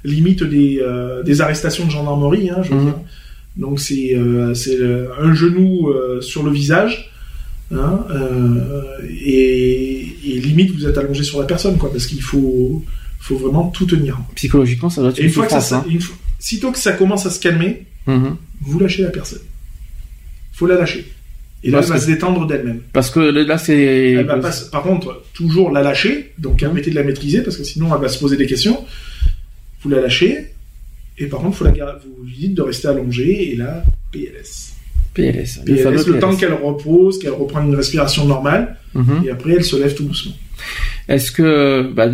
limites 0.05 0.43
des, 0.45 0.83
des 1.25 1.41
arrestations 1.41 1.87
de 1.87 1.91
gendarmerie, 1.91 2.51
hein, 2.51 2.63
je 2.63 2.71
veux 2.71 2.77
mhm. 2.77 2.85
dire. 2.85 2.99
Donc, 3.57 3.81
c'est 3.81 4.17
c'est 4.55 4.79
un 5.19 5.33
genou 5.33 5.91
sur 6.21 6.43
le 6.43 6.51
visage. 6.51 7.11
Hein, 7.75 8.05
et, 9.09 10.07
et 10.27 10.39
limite 10.39 10.73
vous 10.73 10.87
êtes 10.87 10.99
allongé 10.99 11.25
sur 11.25 11.41
la 11.41 11.47
personne 11.47 11.79
quoi 11.79 11.91
parce 11.91 12.07
qu'il 12.07 12.21
faut 12.21 12.85
faut 13.25 13.39
vraiment 13.39 13.69
tout 13.71 13.87
tenir. 13.87 14.21
Psychologiquement, 14.35 14.91
ça 14.91 15.01
doit 15.01 15.11
être 15.11 15.19
une, 15.19 15.31
fois 15.31 15.47
que 15.47 15.59
ça, 15.59 15.77
hein. 15.77 15.99
sitôt 16.39 16.73
que 16.73 16.79
ça 16.79 16.93
commence 16.93 17.25
à 17.25 17.31
se 17.31 17.41
calmer, 17.41 17.87
mhm. 18.07 18.37
vous 18.61 18.79
lâchez 18.79 19.03
la 19.03 19.09
personne. 19.09 19.41
Faut 20.53 20.67
la 20.67 20.77
lâcher. 20.77 21.11
Et 21.63 21.71
là, 21.71 21.81
elle 21.83 21.89
va 21.89 21.99
se 21.99 22.07
détendre 22.07 22.47
d'elle-même. 22.47 22.83
Parce 22.93 23.11
que 23.11 23.21
là, 23.21 23.57
c'est. 23.57 24.27
par 24.71 24.83
contre, 24.83 25.25
toujours 25.33 25.71
la 25.71 25.83
lâcher, 25.83 26.33
donc 26.37 26.61
mmh. 26.61 26.67
arrêtez 26.67 26.91
de 26.91 26.95
la 26.97 27.03
maîtriser, 27.03 27.41
parce 27.41 27.57
que 27.57 27.65
sinon, 27.65 27.89
elle 27.95 28.03
va 28.03 28.11
se 28.11 28.19
poser 28.19 28.37
des 28.37 28.47
questions. 28.47 28.85
Vous 29.81 29.89
la 29.89 30.03
lâchez, 30.03 30.53
et 31.17 31.27
par 31.27 31.41
contre, 31.41 31.57
faut 31.57 31.65
la 31.65 31.73
vous 31.73 32.25
lui 32.25 32.37
dites 32.37 32.55
de 32.55 32.61
rester 32.61 32.89
allongée, 32.89 33.53
et 33.53 33.57
là, 33.57 33.83
PLS. 34.13 34.75
PLS. 35.15 35.61
PLS, 35.65 36.07
le, 36.07 36.19
temps 36.19 36.37
qu'elle 36.37 36.53
repose, 36.53 37.19
qu'elle 37.19 37.33
reprend 37.33 37.63
une 37.63 37.75
respiration 37.75 38.27
normale, 38.27 38.77
mhm. 38.93 39.23
et 39.25 39.31
après, 39.31 39.53
elle 39.53 39.65
se 39.65 39.77
lève 39.77 39.95
tout 39.95 40.05
doucement. 40.05 40.35
Est-ce 41.09 41.33
que 41.33 41.83
bah, 41.83 42.07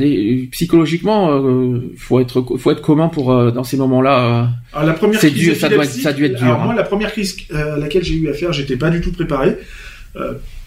psychologiquement, 0.50 1.30
euh, 1.30 1.80
faut 1.96 2.20
être 2.20 2.42
faut 2.58 2.70
être 2.70 2.82
commun 2.82 3.08
pour 3.08 3.32
euh, 3.32 3.50
dans 3.50 3.64
ces 3.64 3.76
moments-là. 3.76 4.52
Euh, 4.74 4.84
la 4.84 4.92
première 4.94 5.20
crise 5.20 5.32
dur, 5.32 5.56
ça 5.56 5.68
doit 5.68 5.84
ça 5.84 6.08
a 6.08 6.12
dû 6.12 6.24
être 6.24 6.36
dur. 6.36 6.46
Alors 6.46 6.60
moi, 6.60 6.72
hein. 6.72 6.76
la 6.76 6.82
première 6.82 7.12
crise 7.12 7.36
à 7.54 7.76
laquelle 7.76 8.02
j'ai 8.02 8.14
eu 8.14 8.28
affaire, 8.28 8.52
j'étais 8.52 8.76
pas 8.76 8.90
du 8.90 9.00
tout 9.00 9.12
préparé 9.12 9.56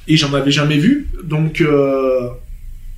et 0.08 0.18
j'en 0.18 0.34
avais 0.34 0.52
jamais 0.52 0.78
vu, 0.78 1.08
donc 1.24 1.64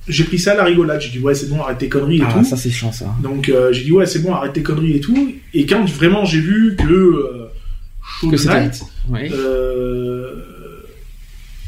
j'ai 0.08 0.24
pris 0.24 0.38
ça 0.38 0.52
à 0.52 0.54
la 0.54 0.64
rigolade. 0.64 1.00
J'ai 1.00 1.10
dit 1.10 1.18
ouais 1.18 1.34
c'est 1.34 1.48
bon 1.48 1.60
arrête 1.60 1.78
tes 1.78 1.88
conneries 1.88 2.18
et 2.18 2.24
ah, 2.24 2.32
tout. 2.32 2.44
ça 2.44 2.56
c'est 2.56 2.70
chiant 2.70 2.92
ça. 2.92 3.06
Donc 3.22 3.50
j'ai 3.72 3.82
dit 3.82 3.92
ouais 3.92 4.06
c'est 4.06 4.20
bon 4.20 4.32
arrête 4.32 4.52
tes 4.52 4.62
conneries 4.62 4.96
et 4.96 5.00
tout. 5.00 5.34
Et 5.54 5.66
quand 5.66 5.84
vraiment 5.88 6.24
j'ai 6.24 6.40
vu 6.40 6.76
que 6.76 6.84
euh, 6.84 7.50
que 8.22 8.36
Night, 8.36 8.82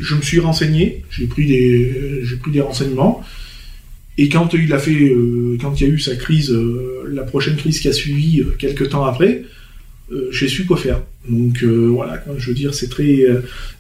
je 0.01 0.15
me 0.15 0.23
suis 0.23 0.41
renseigné, 0.41 1.05
j'ai 1.11 1.27
pris 1.27 1.47
des 1.47 2.21
j'ai 2.23 2.37
pris 2.37 2.51
des 2.51 2.61
renseignements. 2.61 3.23
Et 4.21 4.29
quand 4.29 4.53
il 4.53 4.73
a 4.73 4.79
fait, 4.79 5.11
euh, 5.11 5.57
quand 5.61 5.81
il 5.81 5.87
y 5.87 5.91
a 5.91 5.95
eu 5.95 6.01
sa 6.01 6.17
crise, 6.17 6.51
euh, 6.51 7.05
la 7.09 7.23
prochaine 7.23 7.55
crise 7.55 7.79
qui 7.79 7.87
a 7.89 7.93
suivi 7.93 8.41
euh, 8.41 8.57
quelques 8.59 8.91
temps 8.91 9.05
après, 9.05 9.45
j'ai 10.31 10.49
su 10.49 10.65
quoi 10.65 10.79
faire. 10.79 11.03
Donc 11.29 11.63
voilà, 11.63 12.25
je 12.39 12.49
veux 12.49 12.55
dire, 12.55 12.73
c'est 12.73 12.89
très. 12.89 13.27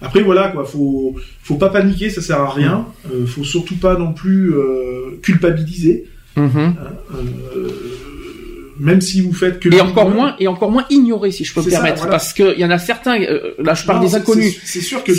Après 0.02 0.20
voilà 0.20 0.48
quoi, 0.48 0.66
faut 0.66 1.16
faut 1.42 1.56
pas 1.56 1.70
paniquer, 1.70 2.10
ça 2.10 2.20
sert 2.20 2.38
à 2.38 2.52
rien. 2.52 2.86
faut 3.26 3.44
surtout 3.44 3.76
pas 3.76 3.96
non 3.96 4.12
plus 4.12 4.52
culpabiliser. 5.22 6.04
Mm-hmm. 6.36 6.58
Hein, 6.58 6.74
même 8.78 9.00
si 9.00 9.22
vous 9.22 9.32
faites 9.32 9.58
que 9.58 9.74
et 9.74 9.80
encore 9.80 10.10
moins 10.10 10.36
et 10.38 10.46
encore 10.46 10.70
moins 10.70 10.84
ignorer 10.90 11.32
si 11.32 11.44
je 11.44 11.52
peux 11.52 11.62
me 11.62 11.70
permettre 11.70 12.08
parce 12.08 12.32
qu'il 12.32 12.58
y 12.58 12.64
en 12.64 12.70
a 12.70 12.78
certains 12.78 13.18
là 13.58 13.74
je 13.74 13.84
parle 13.84 14.00
des 14.06 14.14
inconnus 14.14 14.60
c'est 14.64 14.80
sûr 14.80 15.02
que 15.02 15.10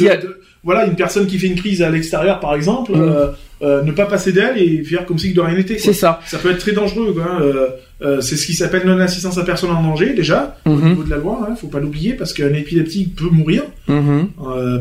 voilà 0.64 0.86
une 0.86 0.96
personne 0.96 1.28
qui 1.28 1.40
fait 1.40 1.48
une 1.48 1.56
crise 1.56 1.82
à 1.82 1.90
l'extérieur 1.90 2.40
par 2.40 2.56
exemple 2.56 2.94
mm. 2.96 3.34
Euh, 3.62 3.84
ne 3.84 3.92
pas 3.92 4.06
passer 4.06 4.32
d'elle 4.32 4.58
et 4.58 4.84
faire 4.86 5.06
comme 5.06 5.18
si 5.18 5.34
de 5.34 5.42
rien 5.42 5.56
n'était. 5.56 5.78
C'est 5.78 5.92
ça. 5.92 6.22
Ça 6.26 6.38
peut 6.38 6.50
être 6.50 6.60
très 6.60 6.72
dangereux. 6.72 7.14
Hein. 7.22 7.42
Euh, 7.42 7.68
euh, 8.02 8.22
c'est 8.22 8.38
ce 8.38 8.46
qui 8.46 8.54
s'appelle 8.54 8.88
non-assistance 8.88 9.38
à 9.38 9.44
personne 9.44 9.72
en 9.72 9.84
danger 9.84 10.14
déjà 10.14 10.56
au 10.66 10.76
mhm. 10.76 10.90
niveau 10.90 11.04
de 11.04 11.10
la 11.10 11.18
loi. 11.18 11.46
Hein, 11.46 11.56
faut 11.60 11.68
pas 11.68 11.82
l'oublier 11.82 12.14
parce 12.14 12.32
qu'un 12.32 12.54
épileptique 12.54 13.18
peut 13.18 13.30
mourir 13.30 13.64
mhm. 13.90 14.30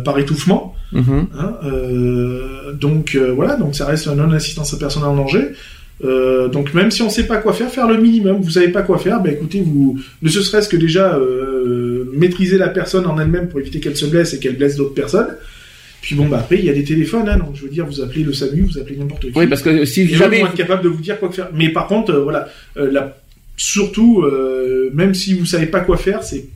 par 0.05 0.17
étouffement. 0.21 0.77
Mhm. 0.93 1.27
Hein, 1.37 1.55
donc 2.75 3.19
voilà, 3.35 3.57
donc 3.57 3.75
ça 3.75 3.85
reste 3.85 4.07
non-assistance 4.07 4.73
à 4.75 4.77
personne 4.77 5.03
en 5.03 5.17
danger. 5.17 5.49
donc 6.01 6.73
même 6.73 6.93
si 6.93 7.03
on 7.03 7.11
sait 7.11 7.27
pas 7.27 7.39
quoi 7.39 7.53
faire, 7.53 7.71
faire 7.71 7.89
le 7.89 7.99
minimum. 7.99 8.41
Vous 8.41 8.51
savez 8.51 8.69
pas 8.69 8.83
quoi 8.83 8.99
faire, 8.99 9.21
ben 9.21 9.33
écoutez, 9.33 9.61
vous 9.61 9.99
ne 10.23 10.29
serait-ce 10.29 10.69
que 10.69 10.77
déjà 10.77 11.19
maîtriser 12.15 12.59
la 12.59 12.69
personne 12.69 13.07
en 13.07 13.19
elle-même 13.19 13.49
pour 13.49 13.59
éviter 13.59 13.81
qu'elle 13.81 13.97
se 13.97 14.07
blesse 14.07 14.35
et 14.35 14.39
qu'elle 14.39 14.57
blesse 14.57 14.77
d'autres 14.77 14.95
personnes. 14.95 15.35
Puis 16.01 16.15
bon, 16.15 16.29
bah 16.29 16.39
après, 16.39 16.59
il 16.59 16.65
y 16.65 16.71
a 16.71 16.75
des 16.75 16.85
téléphones, 16.85 17.29
hein, 17.29 17.39
donc 17.39 17.55
je 17.55 17.63
veux 17.63 17.69
dire, 17.69 17.85
vous 17.85 18.01
appelez 18.01 18.23
le 18.23 18.33
SAMU, 18.33 18.63
vous 18.63 18.79
appelez 18.79 18.97
n'importe 18.97 19.23
qui. 19.23 19.33
Oui, 19.35 19.47
parce 19.47 19.63
que 19.63 19.85
si 19.85 20.07
jamais. 20.09 20.39
Ils 20.39 20.43
vont 20.43 20.47
être 20.49 20.55
capables 20.55 20.83
de 20.83 20.89
vous 20.89 21.03
dire 21.03 21.19
quoi 21.19 21.31
faire. 21.33 21.49
Mais 21.53 21.71
par 21.71 21.87
contre, 21.87 22.13
euh, 22.13 22.23
voilà, 22.23 22.49
euh, 22.77 22.91
la... 22.91 23.17
surtout, 23.57 24.23
euh, 24.23 24.91
même 24.95 25.15
si 25.15 25.35
vous 25.35 25.45
savez 25.45 25.67
pas 25.67 25.81
quoi 25.81 25.97
faire, 25.97 26.23
c'est 26.23 26.47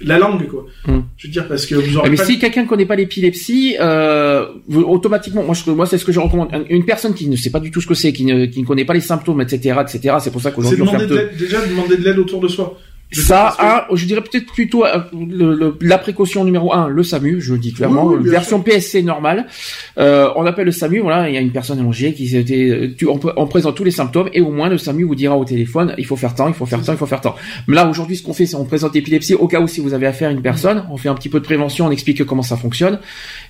la 0.00 0.18
langue, 0.18 0.46
quoi. 0.46 0.66
Hmm. 0.86 1.00
Je 1.16 1.26
veux 1.26 1.32
dire, 1.32 1.48
parce 1.48 1.66
que 1.66 1.74
vous 1.74 1.96
aurez. 1.96 2.10
Mais 2.10 2.16
si 2.16 2.38
quelqu'un 2.38 2.62
ne 2.62 2.68
connaît 2.68 2.86
pas 2.86 2.96
l'épilepsie, 2.96 3.76
euh, 3.80 4.46
automatiquement, 4.70 5.42
moi, 5.42 5.54
je, 5.54 5.70
moi, 5.70 5.86
c'est 5.86 5.98
ce 5.98 6.04
que 6.04 6.12
je 6.12 6.20
recommande. 6.20 6.50
Une 6.68 6.84
personne 6.84 7.14
qui 7.14 7.28
ne 7.28 7.36
sait 7.36 7.50
pas 7.50 7.60
du 7.60 7.70
tout 7.70 7.80
ce 7.80 7.86
que 7.86 7.94
c'est, 7.94 8.12
qui 8.12 8.24
ne, 8.24 8.46
qui 8.46 8.60
ne 8.60 8.66
connaît 8.66 8.84
pas 8.84 8.94
les 8.94 9.00
symptômes, 9.00 9.40
etc., 9.40 9.78
etc., 9.80 10.16
c'est 10.20 10.30
pour 10.30 10.40
ça 10.40 10.50
qu'aujourd'hui. 10.50 10.78
C'est 10.78 10.92
demander 10.92 11.06
de 11.06 11.14
l'aide, 11.14 11.36
déjà 11.36 11.66
demander 11.66 11.96
de 11.96 12.04
l'aide 12.04 12.18
autour 12.18 12.40
de 12.40 12.48
soi. 12.48 12.78
Ça, 13.10 13.56
un, 13.58 13.96
je 13.96 14.04
dirais 14.04 14.20
peut-être 14.20 14.44
plutôt 14.52 14.84
euh, 14.84 14.98
le, 15.14 15.78
la 15.80 15.96
précaution 15.96 16.44
numéro 16.44 16.74
un, 16.74 16.88
le 16.88 17.02
SAMU, 17.02 17.40
je 17.40 17.54
le 17.54 17.58
dis 17.58 17.72
clairement, 17.72 18.14
version 18.18 18.60
PSC 18.60 19.02
normale. 19.02 19.46
Euh, 19.96 20.28
on 20.36 20.44
appelle 20.44 20.66
le 20.66 20.72
SAMU, 20.72 21.00
voilà, 21.00 21.30
il 21.30 21.34
y 21.34 21.38
a 21.38 21.40
une 21.40 21.50
personne 21.50 21.78
allongée 21.78 22.12
qui 22.12 22.36
était, 22.36 22.92
tu, 22.98 23.06
on, 23.06 23.18
on, 23.36 23.46
présente 23.46 23.76
tous 23.76 23.84
les 23.84 23.92
symptômes 23.92 24.28
et 24.34 24.42
au 24.42 24.50
moins 24.50 24.68
le 24.68 24.76
SAMU 24.76 25.04
vous 25.04 25.14
dira 25.14 25.38
au 25.38 25.46
téléphone, 25.46 25.94
il 25.96 26.04
faut 26.04 26.16
faire 26.16 26.34
tant, 26.34 26.48
il 26.48 26.54
faut 26.54 26.66
faire 26.66 26.82
tant, 26.82 26.92
il 26.92 26.98
faut 26.98 27.06
faire 27.06 27.22
tant. 27.22 27.34
Mais 27.66 27.76
là 27.76 27.88
aujourd'hui, 27.88 28.14
ce 28.14 28.22
qu'on 28.22 28.34
fait, 28.34 28.44
c'est 28.44 28.56
on 28.56 28.66
présente 28.66 28.94
l'épilepsie 28.94 29.34
au 29.34 29.48
cas 29.48 29.60
où 29.60 29.68
si 29.68 29.80
vous 29.80 29.94
avez 29.94 30.06
affaire 30.06 30.28
à 30.28 30.32
une 30.32 30.42
personne, 30.42 30.84
on 30.90 30.98
fait 30.98 31.08
un 31.08 31.14
petit 31.14 31.30
peu 31.30 31.40
de 31.40 31.44
prévention, 31.44 31.86
on 31.86 31.90
explique 31.90 32.22
comment 32.24 32.42
ça 32.42 32.58
fonctionne 32.58 32.98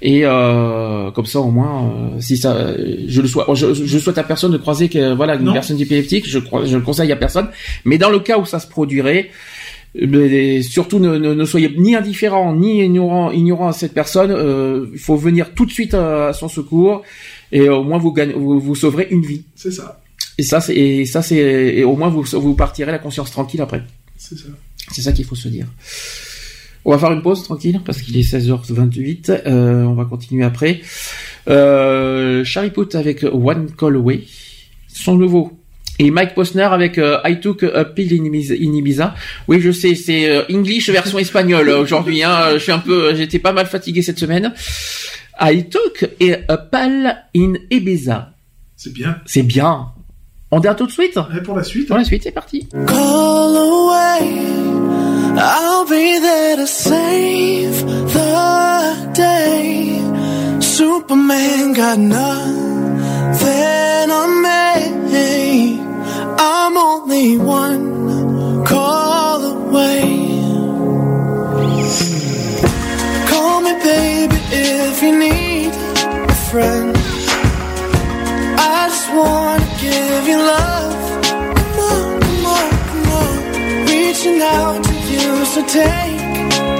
et 0.02 0.20
euh, 0.24 1.10
comme 1.10 1.26
ça 1.26 1.40
au 1.40 1.50
moins, 1.50 1.90
euh, 2.14 2.20
si 2.20 2.36
ça, 2.36 2.76
je 3.08 3.20
le 3.20 3.26
souhaite, 3.26 3.46
je, 3.54 3.74
je, 3.74 3.98
souhaite 3.98 4.18
à 4.18 4.22
personne 4.22 4.52
de 4.52 4.58
croiser 4.58 4.88
que 4.88 5.14
voilà 5.14 5.34
une 5.34 5.52
personne 5.52 5.80
épileptique, 5.80 6.28
je, 6.28 6.38
je 6.64 6.76
le 6.76 6.82
conseille 6.82 7.10
à 7.10 7.16
personne. 7.16 7.48
Mais 7.84 7.98
dans 7.98 8.10
le 8.10 8.20
cas 8.20 8.38
où 8.38 8.44
ça 8.44 8.60
se 8.60 8.68
produirait 8.68 9.30
mais 9.94 10.62
surtout 10.62 10.98
ne, 10.98 11.16
ne, 11.16 11.44
soyez 11.44 11.74
ni 11.76 11.94
indifférent 11.94 12.54
ni 12.54 12.84
ignorant, 12.84 13.30
ignorant 13.30 13.68
à 13.68 13.72
cette 13.72 13.94
personne. 13.94 14.30
Euh, 14.30 14.86
il 14.92 14.98
faut 14.98 15.16
venir 15.16 15.54
tout 15.54 15.66
de 15.66 15.70
suite 15.70 15.94
à, 15.94 16.32
son 16.32 16.48
secours 16.48 17.02
et 17.52 17.68
au 17.68 17.82
moins 17.82 17.98
vous, 17.98 18.12
gagnez, 18.12 18.34
vous, 18.34 18.60
vous 18.60 18.74
sauverez 18.74 19.08
une 19.10 19.22
vie. 19.22 19.44
C'est 19.54 19.70
ça. 19.70 20.00
Et 20.36 20.42
ça, 20.42 20.60
c'est 20.60 20.74
et 20.74 21.04
ça 21.04 21.22
c'est 21.22 21.36
et 21.36 21.84
au 21.84 21.96
moins 21.96 22.08
vous 22.08 22.22
vous 22.22 22.54
partirez 22.54 22.92
la 22.92 22.98
conscience 22.98 23.30
tranquille 23.30 23.60
après. 23.60 23.82
C'est 24.16 24.36
ça. 24.36 24.48
C'est 24.92 25.02
ça 25.02 25.12
qu'il 25.12 25.24
faut 25.24 25.34
se 25.34 25.48
dire. 25.48 25.66
On 26.84 26.92
va 26.92 26.98
faire 26.98 27.12
une 27.12 27.22
pause 27.22 27.42
tranquille 27.42 27.80
parce 27.84 28.00
qu'il 28.00 28.16
est 28.16 28.22
16h28. 28.22 29.42
Euh, 29.46 29.82
on 29.82 29.94
va 29.94 30.04
continuer 30.04 30.44
après. 30.44 30.80
Euh, 31.48 32.44
Charlie 32.44 32.70
Put 32.70 32.94
avec 32.94 33.24
One 33.24 33.70
Call 33.76 33.96
Away. 33.96 34.24
Son 34.86 35.16
nouveau 35.16 35.52
et 35.98 36.10
Mike 36.10 36.34
Posner 36.34 36.62
avec 36.62 36.98
euh, 36.98 37.18
I 37.24 37.40
Took 37.40 37.64
a 37.64 37.84
Pill 37.84 38.20
in 38.20 38.74
Ibiza. 38.74 39.14
Oui, 39.48 39.60
je 39.60 39.72
sais, 39.72 39.94
c'est 39.94 40.30
euh, 40.30 40.42
English 40.50 40.88
version 40.90 41.18
espagnole 41.18 41.68
aujourd'hui. 41.70 42.22
Hein. 42.22 42.50
Je 42.54 42.58
suis 42.58 42.72
un 42.72 42.78
peu, 42.78 43.14
j'étais 43.14 43.38
pas 43.38 43.52
mal 43.52 43.66
fatigué 43.66 44.02
cette 44.02 44.18
semaine. 44.18 44.52
I 45.40 45.64
Took 45.68 46.08
a 46.48 46.56
Pill 46.56 47.16
in 47.36 47.54
Ibiza. 47.70 48.32
C'est 48.76 48.92
bien. 48.92 49.16
C'est 49.26 49.42
bien. 49.42 49.86
On 50.50 50.60
démarre 50.60 50.76
tout 50.76 50.86
de 50.86 50.92
suite. 50.92 51.18
Et 51.36 51.42
pour 51.42 51.56
la 51.56 51.62
suite. 51.62 51.88
Pour 51.88 51.96
la 51.96 52.04
suite, 52.04 52.22
c'est 52.22 52.32
parti. 52.32 52.66
Call 52.70 53.56
away. 53.56 54.28
I'll 55.36 55.84
be 55.84 56.18
there 56.20 56.56
to 56.56 56.66
save 56.66 57.84
the 58.12 59.12
day. 59.14 60.00
Superman 60.60 61.74
got 61.74 61.98
nothing 61.98 64.10
on 64.10 64.42
me. 64.42 64.48
I'm 66.40 66.76
only 66.76 67.36
one 67.36 68.64
call 68.64 69.44
away. 69.44 70.02
Call 73.30 73.60
me, 73.62 73.72
baby, 73.82 74.36
if 74.52 75.02
you 75.02 75.18
need 75.18 75.72
a 75.72 76.34
friend. 76.50 76.96
I 78.56 78.88
just 78.88 79.08
wanna 79.12 79.66
give 79.80 80.28
you 80.28 80.38
love. 80.38 81.22
Come 81.24 81.80
on, 81.90 82.20
come 82.20 82.46
on, 82.56 82.70
come 82.88 83.08
on. 83.20 83.86
Reaching 83.86 84.40
out 84.40 84.84
to 84.84 84.94
you, 85.12 85.44
so 85.52 85.60
take 85.66 86.20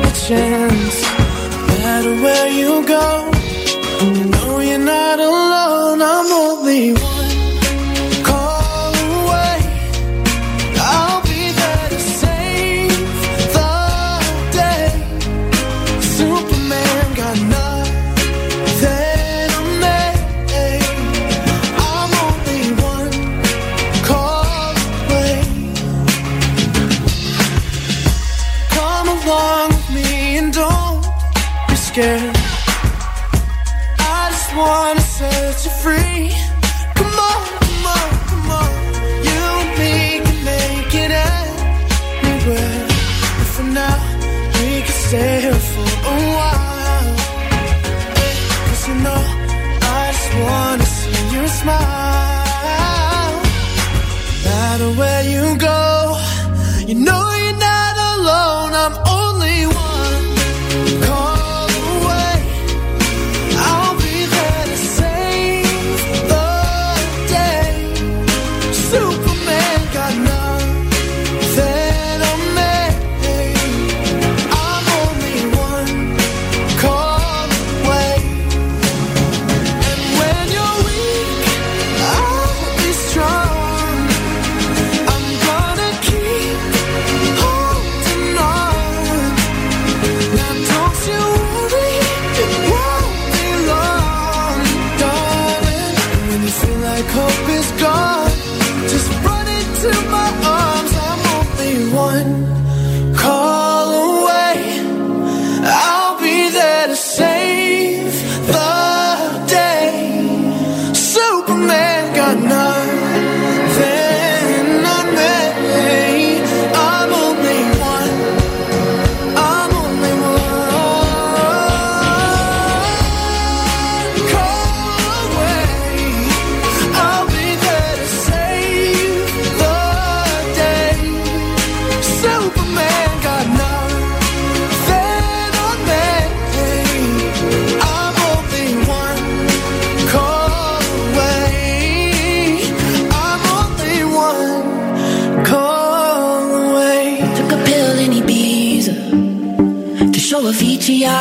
a 0.09 0.12
chance. 0.26 0.97
No 1.66 1.74
matter 1.82 2.14
where 2.22 2.48
you 2.60 2.86
go, 2.86 3.30
you 4.14 4.24
know 4.24 4.60
you're 4.60 4.78
not 4.78 5.18
alone. 5.18 6.01
I'm 6.01 6.32
only 6.32 6.93
one. 6.93 7.18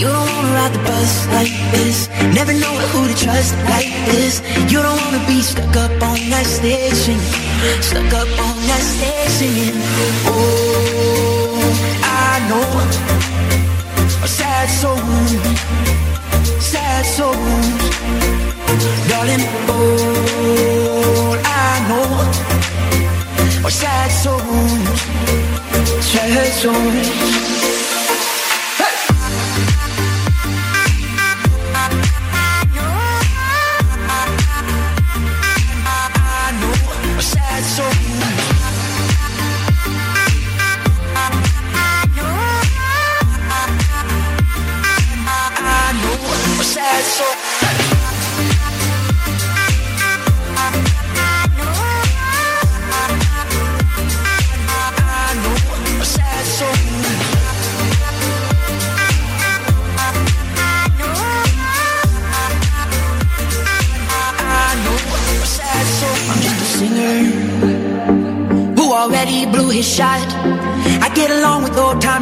You 0.00 0.08
don't 0.08 0.26
wanna 0.26 0.52
ride 0.58 0.72
the 0.74 0.82
bus 0.82 1.26
like 1.36 1.54
this. 1.70 2.08
Never 2.34 2.52
know 2.52 2.74
who 2.92 3.06
to 3.06 3.14
trust 3.14 3.54
like 3.70 3.92
this. 4.10 4.42
You 4.70 4.82
don't 4.82 5.00
wanna 5.04 5.22
be 5.26 5.40
stuck 5.40 5.76
up 5.76 5.90
on 6.02 6.18
that 6.30 6.46
station 6.46 7.18
Stuck 7.80 8.12
up 8.12 8.28
on 8.46 8.56
that 8.70 8.82
station 8.94 9.72
Oh, 10.26 11.62
I 12.02 12.32
know. 12.50 12.68
A 14.24 14.28
sad 14.28 14.68
soul. 14.80 14.98
Sad 16.60 17.06
souls. 17.06 18.26
Darling, 19.08 19.44
all 19.68 21.38
I 21.44 21.72
know. 21.88 22.06
Are 23.64 23.70
sad 23.70 24.10
souls, 24.10 25.00
sad 26.02 26.52
souls. 26.52 27.75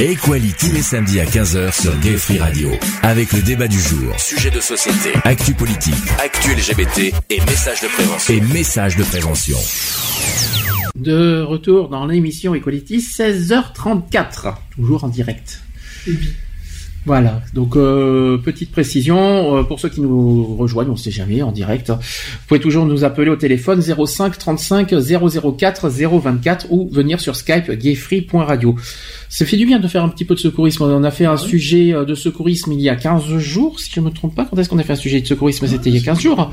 Equality 0.00 0.68
tous 0.68 0.72
les 0.74 0.82
samedis 0.82 1.18
à 1.18 1.24
15h 1.24 1.80
sur 1.80 1.98
Gay 1.98 2.16
Free 2.16 2.38
Radio. 2.38 2.70
Avec 3.02 3.32
le 3.32 3.42
débat 3.42 3.66
du 3.66 3.80
jour, 3.80 4.18
Sujet 4.18 4.50
de 4.50 4.60
société, 4.60 5.10
actu 5.24 5.54
politique 5.54 5.94
actu 6.22 6.52
LGBT 6.54 7.12
et 7.30 7.40
messages 7.40 7.80
de 7.82 7.88
prévention. 7.88 8.34
et 8.34 8.40
messages 8.40 8.96
de 8.96 9.02
prévention. 9.02 9.58
De 10.94 11.42
retour 11.42 11.88
dans 11.88 12.06
l'émission 12.06 12.54
Equality, 12.54 12.98
16h34, 12.98 14.54
toujours 14.70 15.02
en 15.04 15.08
direct. 15.08 15.62
Voilà, 17.06 17.40
donc 17.54 17.76
euh, 17.76 18.36
petite 18.38 18.70
précision, 18.70 19.56
euh, 19.56 19.62
pour 19.62 19.80
ceux 19.80 19.88
qui 19.88 20.00
nous 20.00 20.56
rejoignent, 20.56 20.90
on 20.90 20.92
ne 20.92 20.98
sait 20.98 21.10
jamais, 21.10 21.40
en 21.40 21.52
direct, 21.52 21.90
vous 21.90 21.96
pouvez 22.46 22.60
toujours 22.60 22.84
nous 22.84 23.02
appeler 23.02 23.30
au 23.30 23.36
téléphone 23.36 23.80
05 23.80 24.36
35 24.36 24.94
004 24.94 25.88
024 25.88 26.66
ou 26.70 26.90
venir 26.90 27.20
sur 27.20 27.34
Skype 27.34 27.70
gayfree.radio. 27.70 28.76
Ça 29.30 29.46
fait 29.46 29.56
du 29.56 29.64
bien 29.64 29.78
de 29.78 29.88
faire 29.88 30.02
un 30.02 30.08
petit 30.08 30.24
peu 30.24 30.34
de 30.34 30.40
secourisme. 30.40 30.84
On 30.84 31.04
a 31.04 31.10
fait 31.10 31.24
un 31.24 31.36
sujet 31.36 31.94
euh, 31.94 32.04
de 32.04 32.14
secourisme 32.14 32.72
il 32.72 32.80
y 32.80 32.88
a 32.88 32.96
15 32.96 33.38
jours, 33.38 33.80
si 33.80 33.90
je 33.90 34.00
ne 34.00 34.06
me 34.06 34.10
trompe 34.10 34.34
pas. 34.34 34.44
Quand 34.44 34.58
est-ce 34.58 34.68
qu'on 34.68 34.78
a 34.78 34.84
fait 34.84 34.92
un 34.92 34.96
sujet 34.96 35.20
de 35.20 35.26
secourisme? 35.26 35.66
C'était 35.66 35.90
il 35.90 35.96
y 35.96 36.00
a 36.00 36.04
15 36.04 36.20
jours. 36.20 36.52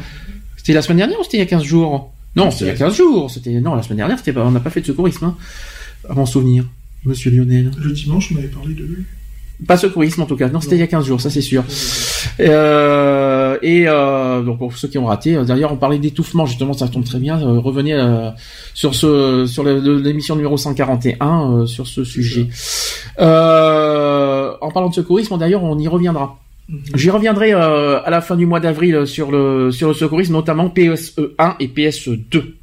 C'était 0.58 0.74
la 0.74 0.82
semaine 0.82 0.98
dernière 0.98 1.20
ou 1.20 1.24
c'était 1.24 1.38
il 1.38 1.42
y 1.42 1.44
a 1.44 1.48
15 1.48 1.64
jours? 1.64 2.14
Non, 2.36 2.52
c'était 2.52 2.66
il 2.66 2.68
y 2.68 2.72
a 2.72 2.76
15 2.76 2.96
jours. 2.96 3.32
C'était 3.32 3.60
non, 3.60 3.76
la 3.76 3.84
semaine 3.84 3.98
dernière, 3.98 4.18
c'était 4.18 4.34
pas... 4.34 4.46
on 4.46 4.52
n'a 4.52 4.60
pas 4.60 4.70
fait 4.70 4.82
de 4.82 4.86
secourisme. 4.86 5.26
Hein. 5.26 5.38
À 6.10 6.14
mon 6.14 6.26
souvenir, 6.26 6.66
Monsieur 7.04 7.32
Lionel. 7.32 7.72
Le 7.78 7.92
dimanche, 7.92 8.32
on 8.34 8.38
avait 8.38 8.48
parlé 8.48 8.74
de 8.74 8.84
lui. 8.84 9.04
Pas 9.68 9.78
secourisme 9.78 10.22
en 10.22 10.26
tout 10.26 10.36
cas. 10.36 10.50
Non, 10.50 10.60
c'était 10.60 10.76
il 10.76 10.80
y 10.80 10.84
a 10.84 10.88
15 10.88 11.06
jours, 11.06 11.22
ça 11.22 11.30
c'est 11.30 11.42
sûr. 11.42 11.64
Euh, 12.40 13.58
et 13.62 13.86
euh, 13.88 14.42
donc 14.42 14.60
pour 14.60 14.78
ceux 14.78 14.88
qui 14.88 14.98
ont 14.98 15.06
raté, 15.06 15.36
euh, 15.36 15.44
d'ailleurs 15.46 15.72
on 15.72 15.78
parlait 15.78 15.98
d'étouffement 15.98 16.46
justement, 16.46 16.74
ça 16.74 16.88
tombe 16.88 17.06
très 17.06 17.20
bien. 17.20 17.42
Euh, 17.42 17.60
revenez 17.60 17.94
euh, 17.94 18.32
sur 18.74 18.94
ce 18.94 19.46
sur 19.46 19.64
l'émission 19.64 20.36
numéro 20.36 20.58
141 20.58 21.52
euh, 21.52 21.66
sur 21.66 21.88
ce 21.88 22.04
sujet. 22.04 22.48
Euh, 23.20 24.54
en 24.60 24.72
parlant 24.72 24.90
de 24.90 24.96
secourisme, 24.96 25.38
d'ailleurs 25.38 25.64
on 25.64 25.80
y 25.80 25.88
reviendra. 25.88 26.38
J'y 26.96 27.12
reviendrai 27.12 27.54
à 27.54 28.10
la 28.10 28.22
fin 28.22 28.36
du 28.36 28.46
mois 28.46 28.60
d'avril 28.60 29.06
sur 29.06 29.32
le 29.32 29.72
sur 29.72 29.88
le 29.88 29.94
secourisme, 29.94 30.34
notamment 30.34 30.70
PSE 30.70 31.14
1 31.38 31.56
et 31.60 31.68
PSE 31.68 32.10
2. 32.30 32.56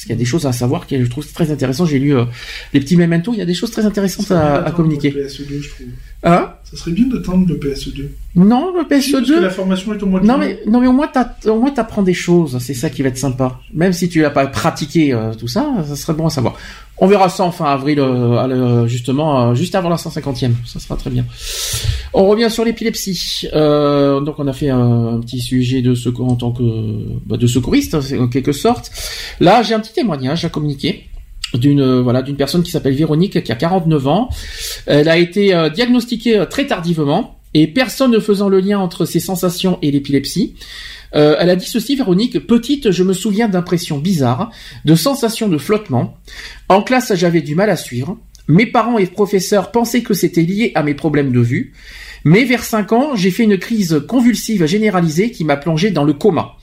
Parce 0.00 0.06
qu'il 0.06 0.16
y 0.16 0.18
a 0.18 0.18
des 0.18 0.24
choses 0.24 0.46
à 0.46 0.52
savoir 0.52 0.86
que 0.86 1.04
je 1.04 1.10
trouve 1.10 1.30
très 1.30 1.50
intéressant. 1.50 1.84
J'ai 1.84 1.98
lu 1.98 2.16
euh, 2.16 2.24
les 2.72 2.80
petits 2.80 2.96
mementos, 2.96 3.34
il 3.34 3.38
y 3.38 3.42
a 3.42 3.44
des 3.44 3.52
choses 3.52 3.70
très 3.70 3.84
intéressantes 3.84 4.30
à, 4.30 4.64
à 4.64 4.70
communiquer. 4.70 5.10
Le 5.10 5.26
PSE2, 5.26 5.60
je 5.60 5.68
trouve. 5.68 5.86
Hein? 6.22 6.54
Ça 6.64 6.78
serait 6.78 6.92
bien 6.92 7.06
d'attendre 7.06 7.46
le 7.46 7.56
PSE2. 7.56 8.06
Non, 8.36 8.72
le 8.76 8.86
Parce 8.86 9.06
que 9.08 9.16
PSE2. 9.16 9.40
la 9.40 9.50
formation 9.50 9.92
est 9.92 10.02
au 10.02 10.06
mois 10.06 10.20
de 10.20 10.26
Non 10.26 10.36
juin. 10.36 10.44
mais 10.46 10.60
non 10.66 10.80
mais 10.80 10.86
au 10.86 10.92
moins 10.92 11.08
t'as 11.12 11.28
au 11.50 11.58
moins 11.58 11.70
t'apprends 11.70 12.02
des 12.02 12.14
choses, 12.14 12.58
c'est 12.60 12.74
ça 12.74 12.88
qui 12.88 13.02
va 13.02 13.08
être 13.08 13.18
sympa. 13.18 13.58
Même 13.74 13.92
si 13.92 14.08
tu 14.08 14.20
l'as 14.22 14.30
pas 14.30 14.46
pratiqué 14.46 15.12
euh, 15.12 15.34
tout 15.34 15.48
ça, 15.48 15.66
ça 15.84 15.96
serait 15.96 16.12
bon 16.14 16.26
à 16.26 16.30
savoir. 16.30 16.54
On 16.98 17.08
verra 17.08 17.28
ça 17.28 17.42
en 17.42 17.50
fin 17.50 17.64
avril, 17.64 17.98
euh, 17.98 18.86
justement 18.86 19.50
euh, 19.50 19.54
juste 19.54 19.74
avant 19.74 19.88
la 19.88 19.96
150e, 19.96 20.52
ça 20.64 20.78
sera 20.78 20.96
très 20.96 21.10
bien. 21.10 21.24
On 22.14 22.28
revient 22.28 22.50
sur 22.50 22.64
l'épilepsie. 22.64 23.48
Euh, 23.52 24.20
donc 24.20 24.38
on 24.38 24.46
a 24.46 24.52
fait 24.52 24.68
un, 24.70 25.14
un 25.14 25.20
petit 25.20 25.40
sujet 25.40 25.82
de 25.82 25.94
secours 25.96 26.30
en 26.30 26.36
tant 26.36 26.52
que 26.52 26.62
bah, 27.26 27.36
de 27.36 27.46
secouriste 27.48 27.96
en 28.16 28.28
quelque 28.28 28.52
sorte. 28.52 28.92
Là 29.40 29.62
j'ai 29.64 29.74
un 29.74 29.80
petit 29.80 29.92
témoignage 29.94 30.44
à 30.44 30.50
communiquer 30.50 31.06
d'une 31.54 31.80
euh, 31.80 32.00
voilà 32.00 32.22
d'une 32.22 32.36
personne 32.36 32.62
qui 32.62 32.70
s'appelle 32.70 32.94
Véronique 32.94 33.42
qui 33.42 33.50
a 33.50 33.56
49 33.56 34.06
ans. 34.06 34.28
Elle 34.86 35.08
a 35.08 35.16
été 35.18 35.52
diagnostiquée 35.74 36.44
très 36.48 36.68
tardivement 36.68 37.39
et 37.54 37.66
personne 37.66 38.12
ne 38.12 38.18
faisant 38.18 38.48
le 38.48 38.60
lien 38.60 38.78
entre 38.78 39.04
ses 39.04 39.20
sensations 39.20 39.78
et 39.82 39.90
l'épilepsie. 39.90 40.54
Euh, 41.14 41.36
elle 41.38 41.50
a 41.50 41.56
dit 41.56 41.66
ceci, 41.66 41.96
Véronique, 41.96 42.46
petite, 42.46 42.90
je 42.90 43.02
me 43.02 43.12
souviens 43.12 43.48
d'impressions 43.48 43.98
bizarres, 43.98 44.50
de 44.84 44.94
sensations 44.94 45.48
de 45.48 45.58
flottement. 45.58 46.16
En 46.68 46.82
classe, 46.82 47.12
j'avais 47.14 47.42
du 47.42 47.54
mal 47.54 47.70
à 47.70 47.76
suivre. 47.76 48.18
Mes 48.46 48.66
parents 48.66 48.98
et 48.98 49.06
professeurs 49.06 49.70
pensaient 49.70 50.02
que 50.02 50.14
c'était 50.14 50.42
lié 50.42 50.72
à 50.74 50.82
mes 50.82 50.94
problèmes 50.94 51.32
de 51.32 51.40
vue. 51.40 51.72
Mais 52.24 52.44
vers 52.44 52.64
5 52.64 52.92
ans, 52.92 53.16
j'ai 53.16 53.30
fait 53.30 53.44
une 53.44 53.58
crise 53.58 54.02
convulsive 54.06 54.66
généralisée 54.66 55.30
qui 55.30 55.44
m'a 55.44 55.56
plongé 55.56 55.90
dans 55.90 56.04
le 56.04 56.12
coma. 56.12 56.56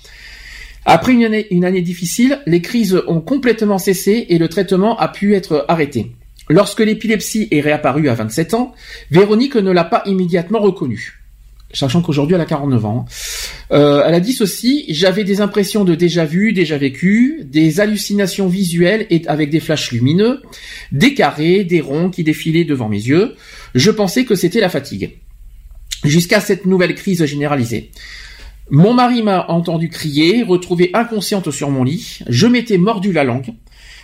Après 0.86 1.14
une 1.14 1.44
une 1.52 1.66
année 1.66 1.82
difficile, 1.82 2.40
les 2.46 2.62
crises 2.62 3.02
ont 3.08 3.20
complètement 3.20 3.78
cessé 3.78 4.28
et 4.30 4.38
le 4.38 4.48
traitement 4.48 4.98
a 4.98 5.10
pu 5.10 5.36
être 5.36 5.66
arrêté. 5.68 6.14
Lorsque 6.50 6.80
l'épilepsie 6.80 7.48
est 7.52 7.62
réapparue 7.62 8.10
à 8.10 8.14
27 8.14 8.54
ans, 8.54 8.74
Véronique 9.12 9.56
ne 9.56 9.72
l'a 9.72 9.84
pas 9.84 10.04
immédiatement 10.06 10.60
reconnue. 10.60 11.22
Sachant 11.74 12.02
qu'aujourd'hui 12.02 12.36
elle 12.36 12.42
a 12.42 12.46
49 12.46 12.86
ans. 12.86 13.06
Euh, 13.72 14.04
elle 14.06 14.14
a 14.14 14.22
dit 14.22 14.32
ceci, 14.32 14.86
j'avais 14.88 15.26
des 15.26 15.42
impressions 15.42 15.84
de 15.84 15.96
déjà 15.96 16.24
vu, 16.24 16.54
déjà 16.54 16.78
vécu, 16.78 17.42
des 17.44 17.82
hallucinations 17.82 18.48
visuelles 18.48 19.06
et 19.10 19.28
avec 19.28 19.50
des 19.50 19.60
flashs 19.60 19.92
lumineux, 19.92 20.42
des 20.94 21.14
carrés, 21.14 21.66
des 21.66 21.82
ronds 21.82 22.10
qui 22.10 22.24
défilaient 22.24 22.64
devant 22.64 22.88
mes 22.88 23.02
yeux. 23.02 23.36
Je 23.76 23.92
pensais 23.92 24.24
que 24.24 24.36
c'était 24.36 24.62
la 24.62 24.70
fatigue. 24.70 25.18
jusqu'à 26.04 26.40
cette 26.40 26.66
nouvelle 26.66 26.96
crise 26.96 27.26
généralisée. 27.26 27.92
Mon 28.70 28.94
mari 28.94 29.24
m'a 29.24 29.48
entendu 29.48 29.90
crier, 29.90 30.44
retrouvé 30.44 30.92
inconsciente 30.94 31.52
sur 31.52 31.70
mon 31.70 31.84
lit. 31.84 32.20
Je 32.28 32.48
m'étais 32.48 32.78
mordu 32.78 33.12
la 33.12 33.24
langue. 33.24 33.54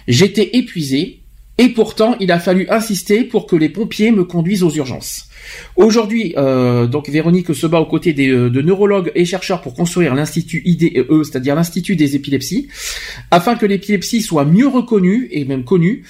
J'étais 0.08 0.58
épuisé. 0.58 1.23
Et 1.60 1.70
pourtant, 1.70 2.16
il 2.20 2.32
a 2.32 2.40
fallu 2.40 2.68
insister 2.70 3.24
pour 3.24 3.46
que 3.46 3.56
les 3.56 3.70
pompiers 3.70 4.12
me 4.12 4.24
conduisent 4.24 4.64
aux 4.64 4.72
urgences. 4.72 5.30
Aujourd'hui, 5.76 6.34
euh, 6.38 6.88
donc 6.88 7.10
Véronique 7.10 7.54
se 7.54 7.68
bat 7.68 7.80
aux 7.80 7.86
côtés 7.86 8.16
euh, 8.28 8.50
de 8.50 8.62
neurologues 8.62 9.12
et 9.14 9.26
chercheurs 9.26 9.62
pour 9.62 9.76
construire 9.76 10.16
l'institut 10.16 10.64
IDE, 10.66 11.06
c'est-à-dire 11.24 11.54
l'institut 11.54 11.96
des 11.96 12.16
épilepsies, 12.16 12.70
afin 13.30 13.56
que 13.56 13.68
l'épilepsie 13.68 14.22
soit 14.22 14.46
mieux 14.46 14.68
reconnue 14.68 15.28
et 15.32 15.46
même 15.46 15.64
connue, 15.64 16.04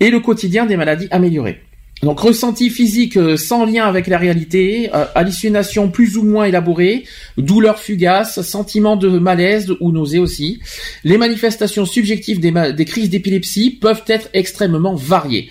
et 0.00 0.10
le 0.10 0.20
quotidien 0.20 0.66
des 0.66 0.76
maladies 0.76 1.08
amélioré. 1.10 1.60
Donc 2.02 2.20
ressenti 2.20 2.70
physique 2.70 3.16
euh, 3.16 3.36
sans 3.36 3.64
lien 3.64 3.86
avec 3.86 4.06
la 4.06 4.18
réalité, 4.18 4.90
euh, 4.94 5.04
hallucination 5.14 5.90
plus 5.90 6.16
ou 6.16 6.22
moins 6.22 6.44
élaborée, 6.44 7.04
douleur 7.36 7.78
fugace, 7.78 8.40
sentiment 8.42 8.96
de 8.96 9.08
malaise 9.18 9.74
ou 9.80 9.90
nausée 9.90 10.20
aussi. 10.20 10.60
Les 11.02 11.18
manifestations 11.18 11.86
subjectives 11.86 12.38
des, 12.40 12.84
crises 12.84 13.10
d'épilepsie 13.10 13.70
peuvent 13.70 14.04
être 14.06 14.28
extrêmement 14.32 14.94
variées. 14.94 15.50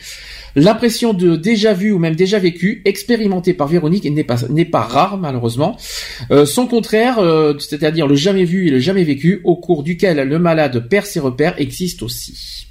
L'impression 0.55 1.13
de 1.13 1.35
déjà 1.35 1.73
vu 1.73 1.91
ou 1.91 1.99
même 1.99 2.15
déjà 2.15 2.39
vécu, 2.39 2.81
expérimentée 2.85 3.53
par 3.53 3.67
Véronique, 3.67 4.05
n'est 4.05 4.65
pas 4.65 4.81
rare 4.81 5.17
malheureusement. 5.17 5.77
Euh, 6.31 6.45
son 6.45 6.65
contraire, 6.65 7.19
c'est-à-dire 7.59 8.07
le 8.07 8.15
jamais 8.15 8.45
vu 8.45 8.67
et 8.67 8.71
le 8.71 8.79
jamais 8.79 9.03
vécu, 9.03 9.41
au 9.43 9.55
cours 9.57 9.83
duquel 9.83 10.27
le 10.27 10.39
malade 10.39 10.87
perd 10.89 11.05
ses 11.05 11.19
repères, 11.19 11.59
existe 11.59 12.01
aussi. 12.01 12.66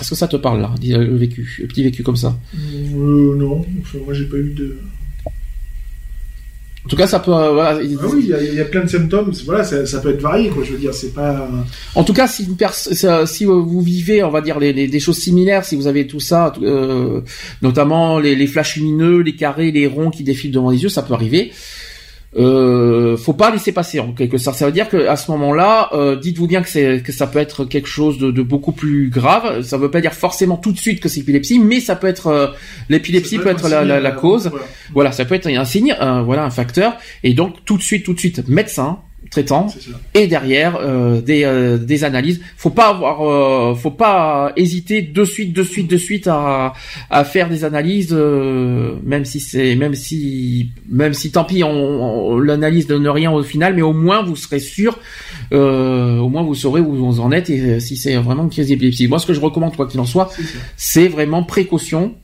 Est-ce 0.00 0.10
que 0.10 0.16
ça 0.16 0.28
te 0.28 0.36
parle 0.36 0.60
là, 0.60 0.74
le 0.82 1.16
vécu, 1.16 1.58
le 1.60 1.66
petit 1.68 1.82
vécu 1.82 2.02
comme 2.02 2.16
ça 2.16 2.36
Euh, 2.56 3.36
non, 3.36 3.64
enfin, 3.80 3.98
moi 4.04 4.14
j'ai 4.14 4.24
pas 4.26 4.36
eu 4.38 4.50
de. 4.54 4.76
En 6.84 6.88
tout 6.88 6.96
cas, 6.96 7.06
ça 7.06 7.20
peut. 7.20 7.32
euh, 7.32 7.52
voilà. 7.52 7.78
Ah 7.78 8.06
oui, 8.12 8.22
il 8.24 8.28
y, 8.30 8.34
a- 8.34 8.42
il 8.42 8.54
y 8.54 8.60
a 8.60 8.64
plein 8.64 8.82
de 8.82 8.88
symptômes. 8.88 9.32
Voilà, 9.44 9.62
ça, 9.62 9.86
ça 9.86 10.00
peut 10.00 10.10
être 10.10 10.20
varié, 10.20 10.48
quoi. 10.48 10.64
Je 10.64 10.72
veux 10.72 10.78
dire, 10.78 10.92
c'est 10.92 11.14
pas. 11.14 11.48
En 11.94 12.02
tout 12.02 12.12
cas, 12.12 12.26
si 12.26 12.44
une 12.44 12.56
si 13.26 13.44
vous 13.44 13.80
vivez, 13.82 14.24
on 14.24 14.30
va 14.30 14.40
dire 14.40 14.58
les, 14.58 14.72
les- 14.72 14.88
des 14.88 14.98
choses 14.98 15.18
similaires, 15.18 15.64
si 15.64 15.76
vous 15.76 15.86
avez 15.86 16.08
tout 16.08 16.18
ça, 16.18 16.52
euh, 16.60 17.20
notamment 17.62 18.18
les, 18.18 18.34
les 18.34 18.48
flashs 18.48 18.74
lumineux, 18.78 19.18
les 19.20 19.36
carrés, 19.36 19.70
les 19.70 19.86
ronds 19.86 20.10
qui 20.10 20.24
défilent 20.24 20.50
devant 20.50 20.70
les 20.70 20.82
yeux, 20.82 20.88
ça 20.88 21.02
peut 21.02 21.14
arriver. 21.14 21.52
Euh, 22.34 23.16
faut 23.18 23.34
pas 23.34 23.50
laisser 23.50 23.72
passer 23.72 24.00
en 24.00 24.12
quelque 24.12 24.38
sorte. 24.38 24.56
Ça 24.56 24.64
veut 24.66 24.72
dire 24.72 24.88
que 24.88 25.06
à 25.06 25.16
ce 25.16 25.30
moment-là, 25.32 25.90
euh, 25.92 26.16
dites-vous 26.16 26.46
bien 26.46 26.62
que 26.62 26.68
c'est 26.68 27.02
que 27.02 27.12
ça 27.12 27.26
peut 27.26 27.38
être 27.38 27.64
quelque 27.66 27.88
chose 27.88 28.18
de, 28.18 28.30
de 28.30 28.42
beaucoup 28.42 28.72
plus 28.72 29.10
grave. 29.10 29.62
Ça 29.62 29.76
veut 29.76 29.90
pas 29.90 30.00
dire 30.00 30.14
forcément 30.14 30.56
tout 30.56 30.72
de 30.72 30.78
suite 30.78 31.00
que 31.00 31.08
c'est 31.08 31.20
épilepsie, 31.20 31.58
mais 31.58 31.80
ça 31.80 31.94
peut 31.94 32.06
être 32.06 32.28
euh, 32.28 32.46
l'épilepsie 32.88 33.38
peut 33.38 33.50
être 33.50 33.68
la, 33.68 33.84
la, 33.84 34.00
la 34.00 34.10
euh, 34.10 34.12
cause. 34.12 34.48
voilà. 34.48 34.66
Voilà, 34.94 35.12
ça 35.12 35.24
peut 35.24 35.34
être 35.34 35.46
un 35.46 35.64
signe, 35.64 35.94
un, 35.98 36.22
voilà, 36.22 36.44
un 36.44 36.50
facteur, 36.50 36.94
et 37.24 37.34
donc 37.34 37.64
tout 37.64 37.76
de 37.76 37.82
suite, 37.82 38.04
tout 38.04 38.14
de 38.14 38.18
suite, 38.18 38.46
médecin 38.48 39.00
traitant, 39.32 39.66
et 40.14 40.26
derrière 40.28 40.76
euh, 40.80 41.20
des, 41.22 41.42
euh, 41.44 41.78
des 41.78 42.04
analyses. 42.04 42.40
Faut 42.56 42.70
pas 42.70 42.88
avoir, 42.90 43.22
euh, 43.26 43.74
faut 43.74 43.90
pas 43.90 44.52
hésiter 44.56 45.02
de 45.02 45.24
suite, 45.24 45.52
de 45.54 45.62
suite, 45.64 45.88
de 45.90 45.96
suite 45.96 46.26
à, 46.28 46.74
à 47.10 47.24
faire 47.24 47.48
des 47.48 47.64
analyses, 47.64 48.10
euh, 48.12 48.94
même 49.02 49.24
si 49.24 49.40
c'est, 49.40 49.74
même 49.74 49.94
si, 49.94 50.68
même 50.88 51.14
si 51.14 51.32
tant 51.32 51.44
pis, 51.44 51.64
on, 51.64 51.70
on- 51.70 52.38
l'analyse 52.38 52.86
donne 52.86 53.08
rien 53.08 53.32
au 53.32 53.42
final, 53.42 53.74
mais 53.74 53.82
au 53.82 53.94
moins 53.94 54.22
vous 54.22 54.36
serez 54.36 54.60
sûr, 54.60 54.98
euh, 55.52 56.18
au 56.18 56.28
moins 56.28 56.42
vous 56.42 56.54
saurez 56.54 56.80
où 56.82 56.94
vous 56.94 57.20
en 57.20 57.32
êtes 57.32 57.48
et 57.50 57.80
si 57.80 57.96
c'est 57.96 58.14
vraiment 58.16 58.44
une 58.44 58.50
crise 58.50 58.68
d'épilepsie. 58.68 59.08
Moi, 59.08 59.18
ce 59.18 59.26
que 59.26 59.32
je 59.34 59.40
recommande, 59.40 59.74
quoi 59.76 59.86
qu'il 59.88 59.98
en 60.00 60.04
soit, 60.04 60.30
c'est 60.76 61.08
vraiment 61.08 61.42
précaution. 61.42 62.14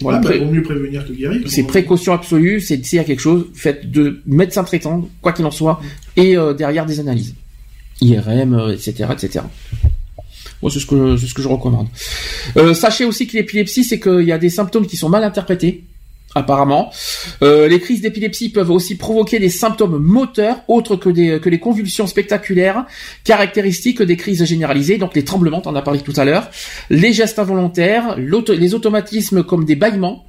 Voilà, 0.00 0.18
Ah, 0.18 0.20
bah, 0.22 0.28
pré- 0.30 0.38
vaut 0.38 0.50
mieux 0.50 0.62
prévenir 0.62 1.06
que 1.06 1.12
guérir. 1.12 1.42
c'est 1.46 1.64
précaution 1.64 2.12
absolue, 2.12 2.60
c'est 2.60 2.84
s'il 2.84 2.96
y 2.96 3.00
a 3.00 3.04
quelque 3.04 3.20
chose, 3.20 3.46
faites 3.54 3.90
de 3.90 4.20
médecin 4.26 4.64
traitant, 4.64 5.08
quoi 5.20 5.32
qu'il 5.32 5.44
en 5.44 5.50
soit, 5.50 5.80
et 6.16 6.36
euh, 6.36 6.54
derrière 6.54 6.86
des 6.86 7.00
analyses. 7.00 7.34
IRM, 8.00 8.70
etc., 8.72 8.92
etc. 9.12 9.40
Moi, 10.62 10.70
c'est 10.70 10.80
ce 10.80 10.86
que 10.86 11.16
c'est 11.16 11.26
ce 11.26 11.34
que 11.34 11.42
je 11.42 11.48
recommande. 11.48 11.88
Euh, 12.56 12.72
sachez 12.74 13.04
aussi 13.04 13.26
que 13.26 13.36
l'épilepsie, 13.36 13.84
c'est 13.84 14.00
qu'il 14.00 14.22
y 14.24 14.32
a 14.32 14.38
des 14.38 14.50
symptômes 14.50 14.86
qui 14.86 14.96
sont 14.96 15.08
mal 15.08 15.22
interprétés. 15.24 15.84
Apparemment, 16.34 16.92
Euh, 17.42 17.68
les 17.68 17.80
crises 17.80 18.02
d'épilepsie 18.02 18.50
peuvent 18.50 18.70
aussi 18.70 18.96
provoquer 18.96 19.38
des 19.38 19.48
symptômes 19.48 19.98
moteurs 19.98 20.62
autres 20.68 20.96
que 20.96 21.08
des 21.08 21.40
que 21.40 21.48
les 21.48 21.58
convulsions 21.58 22.06
spectaculaires 22.06 22.86
caractéristiques 23.24 24.02
des 24.02 24.16
crises 24.16 24.44
généralisées, 24.44 24.98
donc 24.98 25.14
les 25.14 25.24
tremblements, 25.24 25.62
on 25.64 25.70
en 25.70 25.74
a 25.74 25.82
parlé 25.82 26.00
tout 26.00 26.12
à 26.16 26.24
l'heure, 26.24 26.50
les 26.90 27.12
gestes 27.12 27.38
involontaires, 27.38 28.16
les 28.16 28.74
automatismes 28.74 29.42
comme 29.42 29.64
des 29.64 29.76
bâillements, 29.76 30.26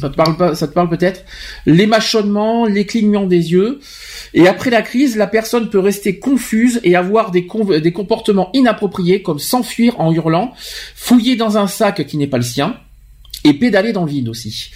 ça 0.00 0.10
te 0.10 0.16
parle 0.16 0.36
pas, 0.36 0.54
ça 0.56 0.66
te 0.66 0.72
parle 0.72 0.88
peut-être. 0.88 1.24
Les 1.64 1.86
mâchonnements, 1.86 2.66
les 2.66 2.86
clignements 2.86 3.26
des 3.26 3.52
yeux. 3.52 3.78
Et 4.34 4.48
après 4.48 4.70
la 4.70 4.82
crise, 4.82 5.16
la 5.16 5.28
personne 5.28 5.70
peut 5.70 5.78
rester 5.78 6.18
confuse 6.18 6.80
et 6.82 6.96
avoir 6.96 7.30
des, 7.30 7.46
des 7.80 7.92
comportements 7.92 8.50
inappropriés 8.52 9.22
comme 9.22 9.38
s'enfuir 9.38 10.00
en 10.00 10.12
hurlant, 10.12 10.52
fouiller 10.96 11.36
dans 11.36 11.56
un 11.56 11.68
sac 11.68 12.04
qui 12.04 12.16
n'est 12.16 12.26
pas 12.26 12.38
le 12.38 12.42
sien 12.42 12.76
et 13.48 13.54
pédaler 13.54 13.92
dans 13.92 14.04
le 14.04 14.10
vide 14.10 14.28
aussi. 14.28 14.70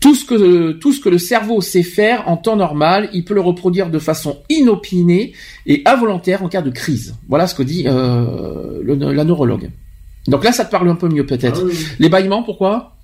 Tout 0.00 0.14
ce 0.14 0.24
que 0.24 0.72
tout 0.72 0.92
ce 0.92 1.00
que 1.00 1.08
le 1.08 1.18
cerveau 1.18 1.60
sait 1.60 1.82
faire 1.82 2.28
en 2.28 2.36
temps 2.36 2.56
normal, 2.56 3.08
il 3.12 3.24
peut 3.24 3.34
le 3.34 3.40
reproduire 3.40 3.90
de 3.90 3.98
façon 3.98 4.38
inopinée 4.50 5.32
et 5.66 5.82
involontaire 5.86 6.42
en 6.42 6.48
cas 6.48 6.62
de 6.62 6.70
crise. 6.70 7.14
Voilà 7.28 7.46
ce 7.46 7.54
que 7.54 7.62
dit 7.62 7.84
euh, 7.86 8.80
le- 8.82 9.12
la 9.12 9.24
neurologue. 9.24 9.70
Donc 10.28 10.44
là, 10.44 10.52
ça 10.52 10.64
te 10.64 10.70
parle 10.70 10.88
un 10.88 10.94
peu 10.94 11.08
mieux 11.08 11.24
Ah, 11.26 11.36
peut-être. 11.36 11.64
oui, 11.64 11.72
oui. 11.76 11.86
Les 11.98 12.08
bâillements, 12.08 12.42
pourquoi? 12.42 12.96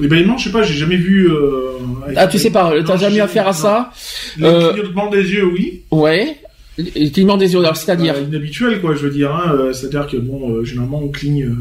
Les 0.00 0.06
bâillements, 0.08 0.36
je 0.38 0.44
sais 0.44 0.52
pas, 0.52 0.62
j'ai 0.62 0.74
jamais 0.74 0.96
vu. 0.96 1.28
euh, 1.30 1.72
Ah, 2.16 2.26
tu 2.28 2.38
sais 2.38 2.50
pas, 2.50 2.72
t'as 2.86 2.96
jamais 2.96 3.16
eu 3.16 3.20
affaire 3.20 3.46
à 3.48 3.52
non. 3.52 3.56
ça 3.56 3.90
Le 4.36 4.46
Euh, 4.46 4.72
clignotement 4.72 5.10
des 5.10 5.22
yeux, 5.22 5.46
oui. 5.46 5.82
Ouais. 5.90 6.36
Le 6.78 7.08
clignement 7.10 7.36
des 7.36 7.52
yeux, 7.52 7.58
alors 7.58 7.76
c'est-à-dire 7.76 8.14
Bah, 8.14 8.20
inhabituel, 8.20 8.80
quoi, 8.80 8.94
je 8.94 9.00
veux 9.00 9.10
dire. 9.10 9.34
Hein, 9.34 9.52
euh, 9.54 9.72
C'est-à-dire 9.72 10.06
que, 10.06 10.16
bon, 10.16 10.50
euh, 10.52 10.64
généralement, 10.64 11.00
on 11.02 11.08
cligne. 11.08 11.52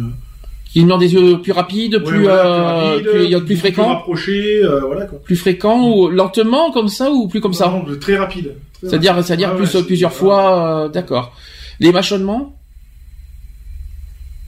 Euh, 0.67 0.71
clignement 0.73 0.97
des 0.97 1.13
yeux 1.13 1.41
plus 1.41 1.51
rapide, 1.51 1.95
ouais, 1.95 2.01
plus, 2.03 2.23
voilà, 2.23 2.45
euh, 2.45 2.91
rapide, 2.91 3.07
plus, 3.09 3.35
a 3.35 3.37
plus 3.39 3.45
Plus 3.45 3.55
fréquent, 3.57 3.87
rapproché, 3.87 4.59
euh, 4.63 4.81
voilà, 4.81 5.05
quoi. 5.05 5.19
plus 5.23 5.35
fréquent 5.35 5.87
ou 5.89 6.09
lentement 6.09 6.71
comme 6.71 6.87
ça 6.87 7.11
ou 7.11 7.27
plus 7.27 7.41
comme 7.41 7.53
ça 7.53 7.67
Non, 7.67 7.85
très 7.99 8.17
rapide. 8.17 8.53
C'est-à-dire, 8.81 9.15
c'est-à-dire 9.23 9.55
plus 9.55 9.73
ouais, 9.73 9.83
plusieurs 9.83 10.13
fois, 10.13 10.85
euh, 10.85 10.89
d'accord. 10.89 11.33
Les 11.79 11.91
mâchonnements 11.91 12.53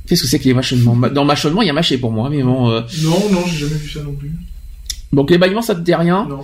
Qu'est-ce 0.08 0.24
que 0.24 0.28
c'est 0.28 0.40
que 0.40 0.46
les 0.46 0.56
mâchonnements? 0.56 0.96
Dans 1.10 1.24
mâchonnement, 1.24 1.62
il 1.62 1.68
y 1.68 1.70
a 1.70 1.74
mâché 1.74 2.00
pour 2.00 2.12
moi, 2.12 2.30
mais 2.32 2.42
bon. 2.42 2.70
euh, 2.72 2.82
Non, 3.04 3.30
non, 3.32 3.42
j'ai 3.46 3.58
jamais 3.68 3.76
vu 3.80 3.90
ça 3.90 4.02
non 4.02 4.14
plus. 4.14 4.32
Donc 5.14 5.30
les 5.30 5.38
bâillements, 5.38 5.62
ça 5.62 5.76
te 5.76 5.82
dit 5.82 5.94
rien? 5.94 6.26
Non. 6.28 6.40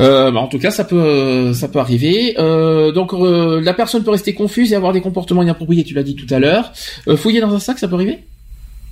Euh, 0.00 0.30
bah, 0.32 0.40
en 0.40 0.48
tout 0.48 0.58
cas, 0.58 0.70
ça 0.72 0.82
peut, 0.84 1.52
ça 1.54 1.68
peut 1.68 1.78
arriver. 1.78 2.34
Euh, 2.38 2.90
donc, 2.90 3.12
euh, 3.12 3.60
la 3.60 3.74
personne 3.74 4.02
peut 4.02 4.10
rester 4.10 4.34
confuse 4.34 4.72
et 4.72 4.76
avoir 4.76 4.92
des 4.92 5.00
comportements 5.00 5.42
inappropriés. 5.42 5.84
Tu 5.84 5.94
l'as 5.94 6.02
dit 6.02 6.16
tout 6.16 6.32
à 6.34 6.38
l'heure. 6.40 6.72
Euh, 7.08 7.16
fouiller 7.16 7.40
dans 7.40 7.52
un 7.54 7.58
sac, 7.60 7.78
ça 7.78 7.86
peut 7.86 7.94
arriver? 7.94 8.20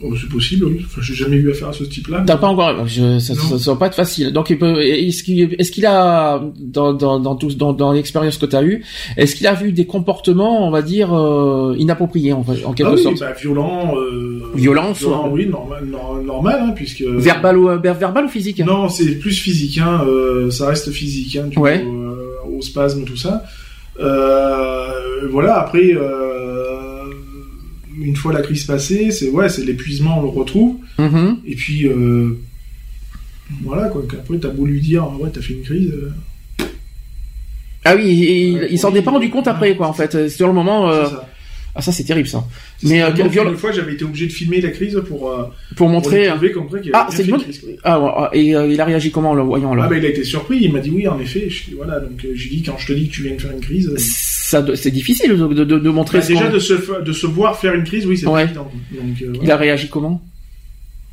Oh, 0.03 0.13
c'est 0.21 0.29
possible, 0.29 0.67
oui. 0.67 0.83
Enfin, 0.85 1.01
j'ai 1.03 1.15
jamais 1.15 1.37
eu 1.37 1.51
affaire 1.51 1.69
à 1.69 1.73
ce 1.73 1.83
type-là. 1.85 2.23
T'as 2.27 2.37
pas 2.37 2.49
encore, 2.49 2.87
je, 2.87 3.19
ça, 3.19 3.35
ça, 3.35 3.59
ça 3.59 3.77
pas 3.77 3.87
être 3.87 3.95
facile. 3.95 4.31
Donc, 4.31 4.51
est-ce 4.51 5.23
qu'il, 5.23 5.55
est-ce 5.59 5.73
qu'il 5.73 5.87
a, 5.87 6.43
dans, 6.59 6.93
dans, 6.93 7.19
dans 7.19 7.35
tout, 7.35 7.49
dans, 7.55 7.73
dans 7.73 7.93
l'expérience 7.93 8.37
que 8.37 8.45
tu 8.45 8.55
as 8.57 8.63
eue, 8.63 8.85
est-ce 9.17 9.35
qu'il 9.35 9.47
a 9.47 9.55
vu 9.55 9.73
des 9.73 9.87
comportements, 9.87 10.69
on 10.69 10.71
va 10.71 10.83
dire, 10.83 11.15
euh, 11.15 11.75
inappropriés, 11.79 12.35
en, 12.35 12.41
en 12.41 12.73
quelque 12.75 12.89
ah 12.91 12.95
oui, 12.95 13.03
sorte? 13.03 13.21
bah, 13.21 13.33
violent. 13.33 13.95
Euh, 13.97 14.43
Violence, 14.55 14.99
violent, 14.99 15.27
euh, 15.29 15.31
oui, 15.33 15.47
normal, 15.47 15.85
nor- 15.87 16.23
normal, 16.23 16.59
hein, 16.63 16.73
puisque. 16.77 17.03
Verbal 17.03 17.57
ou, 17.57 17.69
euh, 17.71 17.79
verbal 17.79 18.27
ou 18.27 18.29
physique? 18.29 18.59
Non, 18.67 18.91
c'est 18.91 19.19
plus 19.19 19.33
physique, 19.39 19.79
hein, 19.79 20.03
euh, 20.07 20.51
ça 20.51 20.69
reste 20.69 20.91
physique, 20.91 21.37
hein, 21.37 21.47
du 21.49 21.59
Ouais. 21.59 21.83
coup, 21.83 21.89
euh, 22.05 22.57
au 22.59 22.61
spasme, 22.61 23.05
tout 23.05 23.17
ça. 23.17 23.45
Euh, 23.99 24.89
voilà, 25.31 25.61
après, 25.61 25.95
euh, 25.95 26.96
une 28.01 28.17
fois 28.17 28.33
la 28.33 28.43
crise 28.43 28.65
passée, 28.65 29.11
c'est 29.11 29.31
ouais, 29.31 29.49
c'est 29.49 29.65
l'épuisement, 29.65 30.19
on 30.19 30.23
le 30.23 30.29
retrouve. 30.29 30.77
Mhm. 30.99 31.39
Et 31.47 31.55
puis, 31.55 31.87
euh, 31.87 32.39
voilà, 33.63 33.89
quoi. 33.89 34.03
Après, 34.13 34.39
t'as 34.39 34.49
beau 34.51 34.67
lui 34.67 34.81
dire, 34.81 35.05
ah 35.05 35.17
ouais, 35.21 35.31
t'as 35.33 35.41
fait 35.41 35.55
une 35.55 35.63
crise. 35.63 35.91
euh, 35.93 36.65
Ah 37.85 37.95
oui, 37.97 38.25
et 38.25 38.47
il, 38.49 38.67
il 38.71 38.79
s'en 38.79 38.93
oui, 38.93 38.99
est 38.99 39.03
pas 39.03 39.13
rendu 39.13 39.31
compte 39.31 39.47
après, 39.49 39.77
quoi, 39.77 39.87
en 39.89 39.93
fait. 39.93 40.29
Sur 40.29 40.49
le 40.49 40.53
moment, 40.53 40.91
euh. 40.91 41.07
Ah, 41.77 41.83
ça, 41.83 41.93
c'est 41.93 42.05
terrible, 42.05 42.27
ça. 42.27 42.43
Mais, 42.83 43.03
euh, 43.03 43.11
une 43.15 43.57
fois, 43.57 43.71
j'avais 43.71 43.93
été 43.93 44.05
obligé 44.05 44.27
de 44.27 44.33
filmer 44.33 44.61
la 44.61 44.71
crise 44.71 45.01
pour, 45.09 45.31
euh, 45.31 45.43
Pour 45.77 45.77
pour 45.77 45.89
montrer, 45.91 46.29
comme 46.55 46.69
quoi 46.69 46.79
qu'il 46.79 46.95
avait 46.95 47.05
Ah, 47.07 47.09
c'est 47.11 47.27
quoi. 47.29 47.39
ah, 47.85 48.01
ouais, 48.01 48.29
et 48.41 48.57
euh, 48.57 48.67
il 48.67 48.81
a 48.81 48.85
réagi 48.85 49.11
comment, 49.11 49.31
en 49.31 49.35
le 49.35 49.43
voyant, 49.43 49.75
là? 49.75 49.85
Ah, 49.87 49.89
bah, 49.89 49.97
il 49.99 50.05
a 50.05 50.09
été 50.09 50.25
surpris, 50.25 50.59
il 50.63 50.73
m'a 50.73 50.81
dit 50.81 50.91
oui, 50.91 51.07
en 51.07 51.19
effet. 51.21 51.49
Je 51.51 51.75
voilà, 51.77 52.01
donc 52.01 52.25
euh, 52.25 52.29
j'ai 52.35 52.49
dit, 52.49 52.63
quand 52.63 52.79
je 52.79 52.87
te 52.87 52.93
dis 52.95 53.09
que 53.09 53.13
tu 53.15 53.23
viens 53.23 53.35
de 53.37 53.41
faire 53.41 53.53
une 53.53 53.61
crise. 53.61 53.89
euh, 53.89 53.97
Ça, 53.99 54.65
c'est 54.75 54.91
difficile 54.91 55.31
de, 55.37 55.47
de, 55.47 55.65
de- 55.65 55.79
de 55.79 55.91
montrer 55.91 56.21
bah, 56.21 56.27
déjà 56.27 56.49
de 56.49 56.59
se, 56.59 57.03
de 57.03 57.13
se 57.13 57.27
voir 57.27 57.59
faire 57.59 57.75
une 57.75 57.85
crise, 57.85 58.07
oui, 58.07 58.17
c'est 58.17 58.27
Ouais. 58.27 58.45
évident. 58.45 58.71
Donc, 58.93 59.23
euh, 59.23 59.33
Il 59.43 59.51
a 59.51 59.57
réagi 59.57 59.89
comment? 59.89 60.23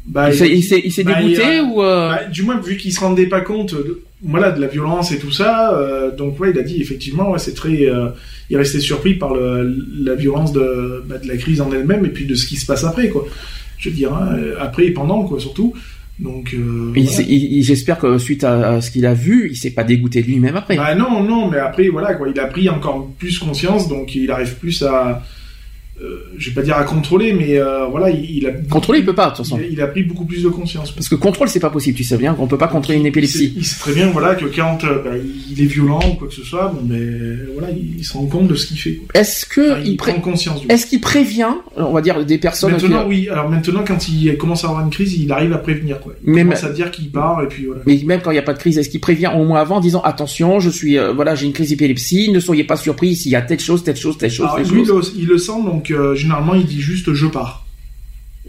Bah, 0.06 0.34
il 0.34 0.46
il 0.46 0.64
s'est, 0.64 0.82
il 0.84 1.06
bah, 1.06 1.22
dégoûté 1.22 1.42
il 1.56 1.62
ou, 1.62 1.82
euh... 1.82 2.10
bah, 2.10 2.26
du 2.26 2.44
moins, 2.44 2.60
vu 2.60 2.76
qu'il 2.76 2.92
se 2.92 3.00
rendait 3.00 3.28
pas 3.28 3.42
compte 3.42 3.74
de, 3.74 4.02
voilà, 4.22 4.52
de 4.52 4.60
la 4.60 4.68
violence 4.68 5.12
et 5.14 5.18
tout 5.18 5.32
ça, 5.32 5.74
euh, 5.78 6.14
donc 6.14 6.40
ouais, 6.40 6.52
il 6.52 6.60
a 6.60 6.64
dit 6.64 6.82
effectivement, 6.82 7.32
ouais, 7.32 7.40
c'est 7.40 7.54
très. 7.54 7.86
euh, 7.86 8.10
il 8.50 8.58
restait 8.58 8.82
surpris 8.82 9.16
par 9.16 9.34
le, 9.34 9.78
la 10.04 10.16
violence 10.16 10.52
de, 10.52 11.04
bah, 11.08 11.18
de 11.18 11.28
la 11.28 11.38
crise 11.38 11.62
en 11.62 11.72
elle-même 11.72 12.06
et 12.06 12.10
puis 12.10 12.26
de 12.26 12.36
ce 12.36 12.46
qui 12.46 12.58
se 12.58 12.66
passe 12.66 12.84
après, 12.84 13.10
quoi. 13.10 13.26
Je 13.78 13.90
veux 13.90 13.96
dire, 13.96 14.14
hein, 14.14 14.38
après 14.60 14.88
et 14.88 14.92
pendant, 14.92 15.24
quoi, 15.24 15.40
surtout. 15.40 15.74
Donc, 16.20 16.54
euh, 16.54 16.92
voilà. 16.94 17.10
j'espère 17.62 17.98
que 17.98 18.18
suite 18.18 18.44
à, 18.44 18.74
à 18.74 18.82
ce 18.82 18.92
qu'il 18.92 19.06
a 19.06 19.14
vu, 19.14 19.50
il 19.52 19.56
s'est 19.56 19.72
pas 19.72 19.84
dégoûté 19.84 20.22
de 20.22 20.28
lui-même 20.28 20.56
après. 20.56 20.76
Bah 20.76 20.96
non, 20.96 21.24
non, 21.24 21.50
mais 21.50 21.58
après, 21.58 21.88
voilà, 21.88 22.14
quoi, 22.14 22.28
il 22.30 22.40
a 22.40 22.46
pris 22.46 22.70
encore 22.70 23.10
plus 23.18 23.40
conscience, 23.40 23.88
donc 23.88 24.16
il 24.16 24.30
arrive 24.30 24.56
plus 24.56 24.84
à, 24.84 25.24
euh, 26.04 26.26
je 26.38 26.50
vais 26.50 26.56
pas 26.56 26.62
dire 26.62 26.76
à 26.78 26.84
contrôler, 26.84 27.34
mais 27.34 27.58
euh, 27.58 27.86
voilà, 27.88 28.10
il, 28.10 28.38
il 28.38 28.48
a 28.48 28.52
Contrôler, 28.70 29.00
il 29.00 29.06
peut 29.06 29.16
pas 29.16 29.26
de 29.30 29.36
toute 29.36 29.46
façon. 29.46 29.58
il, 29.58 29.64
a- 29.64 29.68
il 29.68 29.82
a 29.82 29.88
pris 29.88 30.04
beaucoup 30.04 30.26
plus 30.26 30.44
de 30.44 30.50
conscience. 30.50 30.92
Parce 30.92 31.08
que 31.10 31.16
contrôle, 31.16 31.48
c'est 31.50 31.60
pas 31.60 31.70
possible. 31.70 31.98
Tu 31.98 32.04
sais 32.04 32.18
bien 32.18 32.34
qu'on 32.34 32.48
peut 32.48 32.58
pas 32.58 32.68
contrôler 32.68 32.98
une 33.00 33.06
Il 33.06 33.10
épilepsie. 33.10 33.54
il 33.56 33.66
sait 33.66 33.80
très 33.80 33.94
bien, 33.94 34.08
voilà, 34.10 34.36
que 34.36 34.46
quand 34.46 34.84
euh, 34.84 35.02
bah, 35.04 35.12
il 35.52 35.62
est 35.62 35.66
violent 35.66 36.00
ou 36.12 36.16
quoi 36.16 36.28
que 36.28 36.34
ce 36.34 36.44
soit, 36.44 36.68
bon, 36.76 36.82
mais 36.88 37.00
voilà, 37.54 37.70
il, 37.72 38.04
se 38.04 38.14
rend 38.14 38.26
compte 38.26 38.48
de 38.48 38.56
ce 38.56 38.68
qu'il 38.68 38.78
fait. 38.78 39.00
Est-ce 39.14 39.46
que 39.46 39.72
Enfin, 39.74 39.82
il 39.86 39.98
prend 39.98 40.14
conscience. 40.20 40.62
Est-ce 40.70 40.86
qu'il 40.88 41.00
prévient, 41.02 41.48
on 41.78 41.94
va 41.94 42.02
dire, 42.02 42.26
des 42.26 42.38
personnes 42.38 42.72
Maintenant, 42.74 43.04
qui- 43.04 43.10
oui. 43.10 43.30
Alors 43.30 43.50
maintenant, 43.50 43.84
quand 43.88 44.08
il 44.10 44.36
commence 44.38 44.64
à 44.66 44.68
avoir 44.70 44.84
une 44.84 44.90
crise, 44.92 45.14
il 45.16 45.32
arrive 45.32 45.54
à 45.54 45.58
prévenir, 45.58 46.00
quoi. 46.00 46.14
Il 46.26 46.34
Même- 46.34 46.48
commence 46.50 46.64
à 46.64 46.70
dire 46.72 46.92
qu'il 46.92 47.10
part, 47.12 47.42
et 47.44 47.48
puis 47.48 47.66
voilà. 47.66 47.82
Mais 47.86 48.02
même 48.06 48.22
quand 48.22 48.32
il 48.32 48.36
n'y 48.36 48.40
a 48.40 48.44
pas 48.44 48.54
de 48.54 48.60
crise, 48.60 48.78
est-ce 48.78 48.90
qu'il 48.90 49.00
prévient 49.00 49.32
au 49.36 49.44
moins 49.46 49.62
avant 49.62 49.78
en 49.78 49.82
disant 49.82 50.02
attention, 50.02 50.60
je 50.60 50.70
suis, 50.70 50.98
euh, 50.98 51.14
voilà, 51.14 51.36
j'ai 51.36 51.46
une 51.46 51.54
crise 51.54 51.70
d'épilepsie, 51.70 52.32
ne 52.32 52.40
soyez 52.40 52.64
pas 52.64 52.76
surpris 52.76 53.16
s'il 53.16 53.32
y 53.32 53.36
a 53.36 53.42
telle 53.42 53.60
chose, 53.60 53.84
telle 53.84 53.96
chose, 53.96 54.18
telle 54.18 54.32
chose, 54.32 54.46
Alors, 54.46 54.58
telle 54.58 54.68
lui, 54.76 54.86
chose. 54.86 55.14
il 55.16 55.22
le, 55.22 55.24
il 55.24 55.30
le 55.30 55.38
sent, 55.38 55.64
donc 55.66 55.92
euh, 55.94 56.15
généralement, 56.15 56.56
il 56.56 56.65
dit 56.65 56.82
juste 56.82 57.14
je 57.14 57.28
pars. 57.28 57.65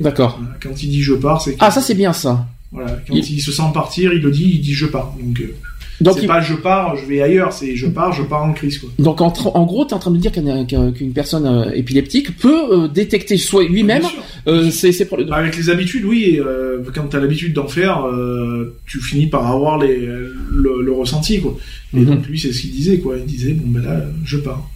D'accord. 0.00 0.38
Voilà. 0.40 0.56
Quand 0.62 0.82
il 0.82 0.88
dit 0.88 1.02
je 1.02 1.14
pars, 1.14 1.40
c'est 1.40 1.56
Ah, 1.60 1.70
ça 1.70 1.80
c'est 1.80 1.94
bien 1.94 2.12
ça. 2.12 2.46
Voilà, 2.72 2.90
quand 3.06 3.14
Il- 3.14 3.24
il... 3.30 3.40
se 3.40 3.52
sent 3.52 3.62
partir, 3.72 4.12
il 4.12 4.20
le 4.20 4.30
dit, 4.32 4.50
il 4.54 4.60
dit 4.60 4.74
je 4.74 4.86
pars. 4.86 5.14
Donc, 5.22 5.40
euh, 5.40 5.54
Donc, 6.00 6.14
c'est 6.16 6.22
il- 6.22 6.26
pas 6.26 6.40
je 6.40 6.54
pars, 6.54 6.96
je 6.96 7.06
vais 7.06 7.22
ailleurs, 7.22 7.52
c'est 7.52 7.76
je 7.76 7.86
pars, 7.86 8.12
je 8.12 8.24
pars 8.24 8.42
en 8.42 8.52
crise, 8.52 8.78
quoi. 8.78 8.90
donc 8.98 9.20
en, 9.20 9.30
gros, 9.64 9.84
tu 9.84 9.90
es 9.92 9.94
en 9.94 10.00
train 10.00 10.10
de 10.10 10.16
me 10.16 10.20
dire 10.20 10.32
qu'une 10.32 10.66
qu'un- 10.66 10.90
qu'une 10.90 11.12
personne 11.12 11.46
euh, 11.46 11.70
épileptique 11.72 12.36
peut 12.36 12.62
euh, 12.72 12.88
détecter 12.88 13.36
soit 13.36 13.62
lui-même 13.68 14.02
euh, 14.48 14.72
ses, 14.72 14.90
ses 14.90 15.04
problèmes. 15.04 15.28
Bah, 15.28 15.36
avec 15.36 15.56
les 15.56 15.70
habitudes, 15.70 16.04
oui. 16.04 16.40
quand 16.92 17.04
t'as 17.10 17.20
l'habitude 17.20 17.52
d'en 17.52 17.68
faire, 17.68 18.04
tu 18.86 19.00
finis 19.00 19.28
par 19.28 19.46
avoir 19.46 19.78
les, 19.78 19.96
le, 19.98 20.82
le 20.82 20.92
ressenti, 20.92 21.40
quoi. 21.40 21.56
Et 21.96 21.98
Mhm. 22.00 22.06
donc 22.06 22.26
lui, 22.26 22.40
c'est 22.40 22.52
ce 22.52 22.62
qu'il 22.62 22.72
disait, 22.72 22.98
quoi. 22.98 23.14
Il 23.16 23.24
disait 23.26 23.52
bon 23.52 23.68
ben 23.68 23.84
là, 23.84 24.00
je 24.24 24.38
pars. 24.38 24.68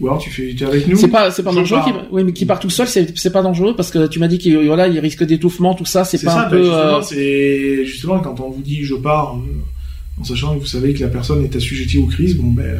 Ou 0.00 0.08
alors 0.08 0.18
tu 0.18 0.30
fais, 0.30 0.54
t'es 0.54 0.64
avec 0.64 0.88
nous. 0.88 0.96
C'est 0.96 1.08
pas, 1.08 1.30
c'est 1.30 1.42
pas 1.42 1.52
Je 1.52 1.56
dangereux. 1.56 1.80
Qui, 1.84 1.92
oui, 2.10 2.24
mais 2.24 2.32
qui 2.32 2.46
part 2.46 2.58
tout 2.58 2.70
seul, 2.70 2.88
c'est, 2.88 3.16
c'est 3.16 3.30
pas 3.30 3.42
dangereux 3.42 3.76
parce 3.76 3.90
que 3.90 4.08
tu 4.08 4.18
m'as 4.18 4.26
dit 4.26 4.38
qu'il 4.38 4.66
voilà, 4.66 4.88
il 4.88 4.98
risque 4.98 5.22
d'étouffement, 5.22 5.74
tout 5.74 5.84
ça. 5.84 6.04
C'est 6.04 6.22
pas 6.24 6.32
ça. 6.32 6.40
un 6.40 6.42
bah, 6.44 6.50
peu. 6.50 6.62
justement, 6.64 6.96
euh, 6.96 7.02
c'est 7.02 7.84
justement 7.84 8.18
quand 8.18 8.40
on 8.40 8.50
vous 8.50 8.62
dit 8.62 8.82
je 8.82 8.96
pars, 8.96 9.36
euh, 9.36 10.20
en 10.20 10.24
sachant 10.24 10.54
que 10.54 10.60
vous 10.60 10.66
savez 10.66 10.94
que 10.94 11.00
la 11.00 11.08
personne 11.08 11.44
est 11.44 11.54
assujettie 11.54 11.98
aux 11.98 12.06
crises, 12.06 12.36
bon 12.36 12.50
ben. 12.50 12.76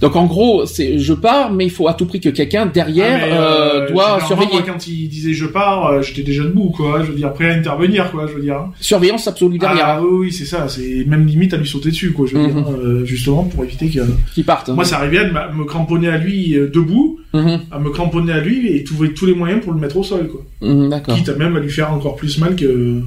Donc 0.00 0.14
en 0.14 0.26
gros, 0.26 0.64
c'est 0.64 0.98
je 0.98 1.12
pars, 1.12 1.52
mais 1.52 1.64
il 1.66 1.70
faut 1.70 1.88
à 1.88 1.94
tout 1.94 2.06
prix 2.06 2.20
que 2.20 2.28
quelqu'un 2.28 2.66
derrière 2.66 3.18
Ah, 3.20 3.26
euh, 3.26 3.80
euh, 3.86 3.90
doit 3.90 4.20
surveiller. 4.26 4.52
Moi, 4.52 4.62
quand 4.64 4.86
il 4.86 5.08
disait 5.08 5.32
je 5.32 5.46
pars, 5.46 5.86
euh, 5.86 6.02
j'étais 6.02 6.22
déjà 6.22 6.44
debout, 6.44 6.70
quoi. 6.70 7.02
Je 7.02 7.10
veux 7.10 7.16
dire, 7.16 7.32
prêt 7.32 7.50
à 7.50 7.54
intervenir, 7.54 8.10
quoi. 8.12 8.26
Je 8.28 8.34
veux 8.34 8.42
dire. 8.42 8.68
Surveillance 8.80 9.26
absolue 9.26 9.58
derrière, 9.58 9.84
Ah 9.88 10.02
oui, 10.02 10.08
oui, 10.26 10.32
c'est 10.32 10.44
ça. 10.44 10.68
C'est 10.68 11.04
même 11.06 11.26
limite 11.26 11.52
à 11.52 11.56
lui 11.56 11.66
sauter 11.66 11.90
dessus, 11.90 12.12
quoi. 12.12 12.26
Je 12.28 12.36
veux 12.36 12.42
Mhm. 12.46 12.52
dire, 12.52 12.64
euh, 12.80 13.04
justement 13.04 13.42
pour 13.42 13.64
éviter 13.64 13.88
que. 13.88 14.00
qui 14.34 14.44
partent. 14.44 14.68
Moi, 14.68 14.84
ça 14.84 14.98
arrivait 14.98 15.18
à 15.18 15.52
me- 15.52 15.64
cramponner 15.64 16.08
à 16.08 16.18
lui 16.18 16.50
debout, 16.72 17.18
Mhm, 17.34 17.60
à 17.72 17.78
me 17.80 17.90
cramponner 17.90 18.32
à 18.32 18.40
lui 18.40 18.68
et 18.68 18.84
trouver 18.84 19.12
tous 19.12 19.26
les 19.26 19.34
moyens 19.34 19.62
pour 19.62 19.72
le 19.72 19.80
mettre 19.80 19.96
au 19.96 20.04
sol, 20.04 20.28
quoi. 20.28 20.44
mhm, 20.62 20.88
d'accord. 20.90 21.16
Quitte 21.16 21.28
à 21.30 21.34
même 21.34 21.56
à 21.56 21.60
lui 21.60 21.70
faire 21.70 21.92
encore 21.92 22.14
plus 22.16 22.38
mal 22.38 22.54
que 22.56 23.00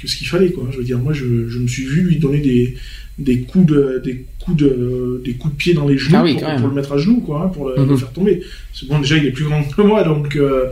que 0.00 0.06
ce 0.06 0.14
qu'il 0.16 0.28
fallait, 0.28 0.50
quoi. 0.52 0.64
Je 0.70 0.76
veux 0.78 0.84
dire, 0.84 0.98
moi, 0.98 1.12
je, 1.12 1.48
je 1.48 1.58
me 1.58 1.66
suis 1.66 1.84
vu 1.84 2.02
lui 2.02 2.16
donner 2.18 2.38
des 2.38 2.76
des 3.18 3.40
coups 3.40 3.66
de 3.66 4.00
des 4.04 4.24
coups 4.44 4.56
de 4.58 5.20
des 5.24 5.32
coups 5.34 5.52
de 5.54 5.58
pied 5.58 5.74
dans 5.74 5.86
les 5.88 5.98
genoux 5.98 6.16
Ah 6.18 6.22
oui, 6.24 6.36
pour, 6.36 6.68
le 6.68 6.74
mettre 6.74 6.92
à 6.92 6.98
genoux, 6.98 7.20
quoi, 7.20 7.42
hein, 7.44 7.48
pour 7.48 7.68
le, 7.68 7.76
Mhm. 7.82 7.88
le 7.90 7.96
faire 7.96 8.12
tomber. 8.12 8.42
C'est 8.72 8.88
bon, 8.88 8.98
déjà, 9.00 9.16
il 9.16 9.26
est 9.26 9.32
plus 9.32 9.44
grand 9.44 9.62
que 9.64 9.82
moi, 9.82 10.02
donc 10.04 10.36
euh, 10.36 10.66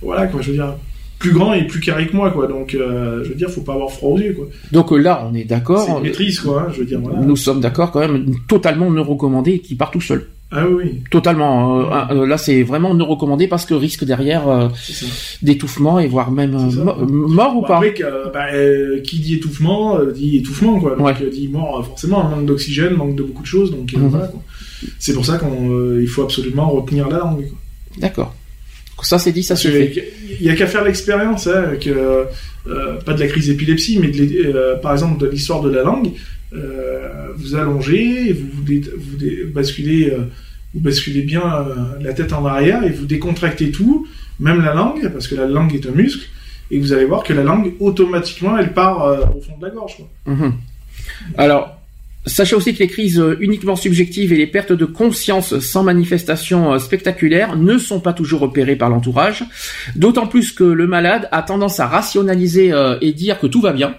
voilà, 0.00 0.26
quoi. 0.26 0.40
Je 0.40 0.48
veux 0.50 0.56
dire. 0.56 0.74
Plus 1.18 1.32
grand 1.32 1.52
et 1.52 1.66
plus 1.66 1.80
carré 1.80 2.06
que 2.06 2.14
moi, 2.14 2.30
quoi. 2.30 2.46
Donc, 2.46 2.76
euh, 2.76 3.24
je 3.24 3.30
veux 3.30 3.34
dire, 3.34 3.50
faut 3.50 3.62
pas 3.62 3.72
avoir 3.74 3.90
froid 3.90 4.10
aux 4.12 4.18
yeux, 4.20 4.34
quoi. 4.34 4.46
Donc 4.70 4.92
euh, 4.92 4.98
là, 4.98 5.28
on 5.28 5.34
est 5.34 5.40
C'est 5.40 5.44
d'accord. 5.46 5.96
une 5.98 6.04
maîtrise, 6.04 6.38
quoi. 6.38 6.62
hein, 6.62 6.72
je 6.72 6.78
veux 6.78 6.84
dire, 6.86 7.00
voilà. 7.00 7.18
Nous 7.18 7.34
sommes 7.34 7.60
d'accord 7.60 7.90
quand 7.90 7.98
même, 7.98 8.26
totalement 8.46 8.88
ne 8.88 9.00
recommandé 9.00 9.58
qu'il 9.58 9.76
part 9.76 9.90
tout 9.90 10.00
seul. 10.00 10.28
Ah 10.50 10.64
oui, 10.66 11.02
Totalement. 11.10 11.80
euh, 12.10 12.14
euh, 12.22 12.26
là, 12.26 12.38
c'est 12.38 12.62
vraiment 12.62 12.94
ne 12.94 13.02
recommandé 13.02 13.48
parce 13.48 13.66
que 13.66 13.74
risque 13.74 14.04
derrière 14.04 14.48
euh, 14.48 14.68
d'étouffement 15.42 15.98
et 16.00 16.06
voire 16.06 16.30
même 16.30 16.54
euh, 16.54 16.84
mo- 16.84 17.06
mort 17.06 17.56
ou 17.56 17.60
Bon, 17.60 17.66
pas. 17.66 17.76
après, 17.76 17.94
euh, 18.02 18.30
bah, 18.32 18.46
euh, 18.54 19.00
qui 19.02 19.18
dit 19.20 19.34
étouffement, 19.34 19.98
euh, 19.98 20.10
dit 20.10 20.38
étouffement, 20.38 20.80
quoi. 20.80 20.96
Donc, 20.96 21.06
Ouais. 21.06 21.14
euh, 21.22 21.28
dit 21.30 21.48
mort, 21.48 21.80
euh, 21.80 21.82
forcément, 21.82 22.24
manque 22.30 22.46
d'oxygène, 22.46 22.94
manque 22.94 23.14
de 23.14 23.22
beaucoup 23.22 23.42
de 23.42 23.46
choses, 23.46 23.70
donc 23.70 23.92
euh, 23.94 23.98
Mhm. 23.98 24.08
voilà. 24.08 24.32
C'est 24.98 25.12
pour 25.12 25.26
ça 25.26 25.38
qu'il 25.38 26.08
faut 26.08 26.22
absolument 26.22 26.70
retenir 26.70 27.08
la 27.10 27.18
langue. 27.18 27.44
D'accord. 27.98 28.34
Ça 29.02 29.18
c'est 29.18 29.32
dit, 29.32 29.42
ça 29.42 29.54
se 29.54 29.68
fait. 29.68 29.92
il 30.40 30.46
y 30.46 30.50
a 30.50 30.56
qu'à 30.56 30.66
faire 30.66 30.82
l'expérience, 30.82 31.46
hein, 31.46 31.64
euh, 31.86 32.24
pas 33.04 33.12
de 33.12 33.20
la 33.20 33.26
crise 33.28 33.46
d'épilepsie, 33.48 33.98
mais 34.00 34.08
de 34.08 34.54
euh, 34.56 34.76
par 34.76 34.92
exemple 34.92 35.20
de 35.20 35.28
l'histoire 35.28 35.60
de 35.60 35.70
la 35.70 35.82
langue. 35.82 36.10
Euh, 36.52 37.32
vous 37.36 37.54
allongez, 37.54 38.32
vous, 38.32 38.62
basculez, 39.52 40.10
euh, 40.10 40.24
vous 40.74 40.80
basculez 40.80 41.22
bien 41.22 41.42
euh, 41.42 41.74
la 42.00 42.14
tête 42.14 42.32
en 42.32 42.44
arrière 42.46 42.84
et 42.84 42.90
vous 42.90 43.06
décontractez 43.06 43.70
tout, 43.70 44.06
même 44.40 44.62
la 44.62 44.74
langue, 44.74 45.10
parce 45.12 45.28
que 45.28 45.34
la 45.34 45.46
langue 45.46 45.74
est 45.74 45.86
un 45.86 45.92
muscle, 45.92 46.26
et 46.70 46.78
vous 46.78 46.92
allez 46.92 47.04
voir 47.04 47.22
que 47.22 47.32
la 47.32 47.42
langue 47.42 47.72
automatiquement 47.80 48.56
elle 48.58 48.72
part 48.72 49.04
euh, 49.04 49.26
au 49.36 49.40
fond 49.40 49.56
de 49.58 49.66
la 49.66 49.70
gorge. 49.70 49.96
Quoi. 49.96 50.34
Mhm. 50.34 50.54
Alors, 51.36 51.77
sachez 52.26 52.54
aussi 52.54 52.74
que 52.74 52.80
les 52.80 52.88
crises 52.88 53.18
euh, 53.18 53.36
uniquement 53.40 53.76
subjectives 53.76 54.32
et 54.32 54.36
les 54.36 54.46
pertes 54.46 54.72
de 54.72 54.84
conscience 54.84 55.58
sans 55.60 55.82
manifestation 55.82 56.72
euh, 56.72 56.78
spectaculaire 56.78 57.56
ne 57.56 57.78
sont 57.78 58.00
pas 58.00 58.12
toujours 58.12 58.40
repérées 58.40 58.76
par 58.76 58.90
l'entourage, 58.90 59.44
d'autant 59.96 60.26
plus 60.26 60.52
que 60.52 60.64
le 60.64 60.86
malade 60.86 61.28
a 61.32 61.42
tendance 61.42 61.80
à 61.80 61.86
rationaliser 61.86 62.72
euh, 62.72 62.98
et 63.00 63.12
dire 63.12 63.38
que 63.38 63.46
tout 63.46 63.60
va 63.60 63.72
bien. 63.72 63.94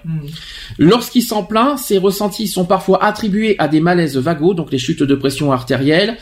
Lorsqu'il 0.78 1.24
s'en 1.24 1.44
plaint, 1.44 1.78
ses 1.78 1.98
ressentis 1.98 2.48
sont 2.48 2.66
parfois 2.66 3.04
attribués 3.04 3.56
à 3.58 3.68
des 3.68 3.82
malaises 3.82 4.18
vagos, 4.18 4.54
donc 4.54 4.72
les 4.72 4.78
chutes 4.78 5.04
de 5.04 5.16
pression 5.16 5.52
artérielle, 5.52 6.18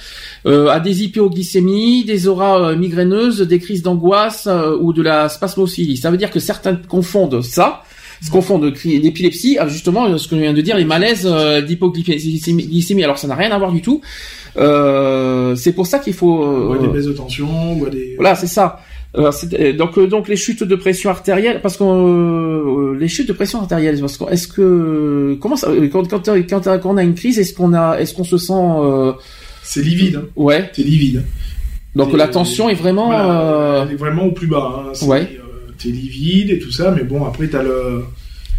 euh, 0.46 0.70
à 0.70 0.80
des 0.80 1.04
hypoglycémies, 1.04 2.06
des 2.06 2.28
auras 2.28 2.76
migraineuses, 2.76 3.42
des 3.42 3.60
crises 3.60 3.84
d'angoisse 3.84 4.48
euh, 4.48 4.78
ou 4.80 4.94
de 4.94 5.02
la 5.02 5.30
spasmophilie. 5.30 5.98
Ça 5.98 6.10
veut 6.12 6.18
dire 6.18 6.32
que 6.32 6.40
certains 6.40 6.76
confondent 6.76 7.42
ça, 7.42 7.84
se 8.22 8.32
confondent 8.32 8.72
cri- 8.74 9.00
d'épilepsie, 9.00 9.58
ah, 9.60 9.68
justement 9.68 10.06
euh, 10.08 10.18
ce 10.18 10.28
que 10.28 10.36
je 10.36 10.42
viens 10.42 10.54
de 10.54 10.62
dire, 10.62 10.76
les 10.78 10.86
malaises 10.86 11.28
euh, 11.30 11.62
d'hypoglycémie. 11.62 12.66
glycémie. 12.68 13.04
Alors 13.04 13.18
ça 13.18 13.28
n'a 13.28 13.36
rien 13.36 13.52
à 13.52 13.58
voir 13.60 13.72
du 13.72 13.82
tout. 13.82 14.02
Euh, 14.58 15.56
c'est 15.56 15.74
pour 15.74 15.86
ça 15.88 16.00
qu'il 16.00 16.14
faut... 16.14 16.44
À 16.44 16.76
euh, 16.76 16.80
des 16.80 16.88
baisses 16.88 17.06
de 17.06 17.14
tension, 17.14 17.74
ou 17.80 17.86
à 17.86 17.90
des... 17.90 18.16
voilà, 18.18 18.36
c'est 18.36 18.48
ça. 18.48 18.80
C'est- 19.32 19.54
euh, 19.60 19.74
donc, 19.74 19.98
euh, 19.98 20.06
donc 20.08 20.28
les 20.28 20.36
chutes 20.36 20.64
de 20.64 20.76
pression 20.76 21.10
artérielle, 21.10 21.60
parce 21.62 21.78
que 21.78 21.84
euh, 21.84 22.96
les 23.00 23.08
chutes 23.08 23.28
de 23.28 23.34
pression 23.34 23.60
artérielle, 23.62 24.00
parce 24.00 24.18
que 24.18 24.26
est-ce 24.32 24.48
que 24.48 25.38
comment 25.42 25.56
ça, 25.56 25.70
quand, 25.92 26.08
quand, 26.08 26.30
quand, 26.48 26.64
quand 26.64 26.86
on 26.86 26.98
a 26.98 27.04
une 27.04 27.16
crise, 27.16 27.40
est-ce 27.40 27.54
qu'on 27.54 27.74
a, 27.74 27.98
est-ce 28.00 28.14
qu'on 28.14 28.24
se 28.24 28.38
sent, 28.38 28.54
euh, 28.54 29.14
C'est 29.64 29.82
livide, 29.82 30.18
hein. 30.18 30.26
ouais. 30.36 30.70
t'es 30.74 30.84
livide. 30.84 31.24
Donc 31.96 32.14
la 32.14 32.28
tension 32.28 32.70
est 32.70 32.76
vraiment, 32.76 33.08
Voilà, 33.08 33.42
euh, 33.42 33.86
elle 33.88 33.94
est 33.94 33.98
vraiment 33.98 34.26
au 34.26 34.32
plus 34.32 34.46
bas. 34.48 34.84
Hein. 34.86 34.90
C'est, 34.94 35.06
Ouais. 35.08 35.40
Euh, 35.78 35.84
t'es 35.84 35.90
livide 35.90 36.50
et 36.52 36.60
tout 36.60 36.72
ça, 36.72 36.92
mais 36.96 37.04
bon, 37.04 37.26
après 37.26 37.48
t'as 37.48 37.64
le... 37.64 38.04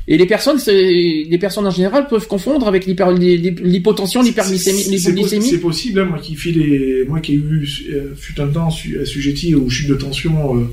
et 0.07 0.16
les 0.16 0.27
personnes, 0.27 0.59
les 0.66 1.39
personnes 1.39 1.66
en 1.66 1.70
général 1.70 2.07
peuvent 2.09 2.27
confondre 2.27 2.66
avec 2.69 2.86
l'hypotension, 2.86 4.23
l'hyperglycémie, 4.23 4.85
l'hypoglycémie. 4.97 5.47
C'est 5.51 5.59
possible, 5.61 6.01
hein, 6.01 6.05
moi 6.07 6.19
qui 6.19 6.35
fais 6.35 6.51
les, 6.53 7.05
moi 7.07 7.20
qui 7.20 7.32
ai 7.32 7.36
eu 7.36 7.69
euh, 7.90 8.15
fut 8.16 8.40
un 8.40 8.49
temps 8.49 8.70
su- 8.70 8.99
assujetti 9.01 9.55
aux 9.55 9.69
chutes 9.69 9.89
de 9.90 9.95
tension 9.95 10.57
euh, 10.57 10.65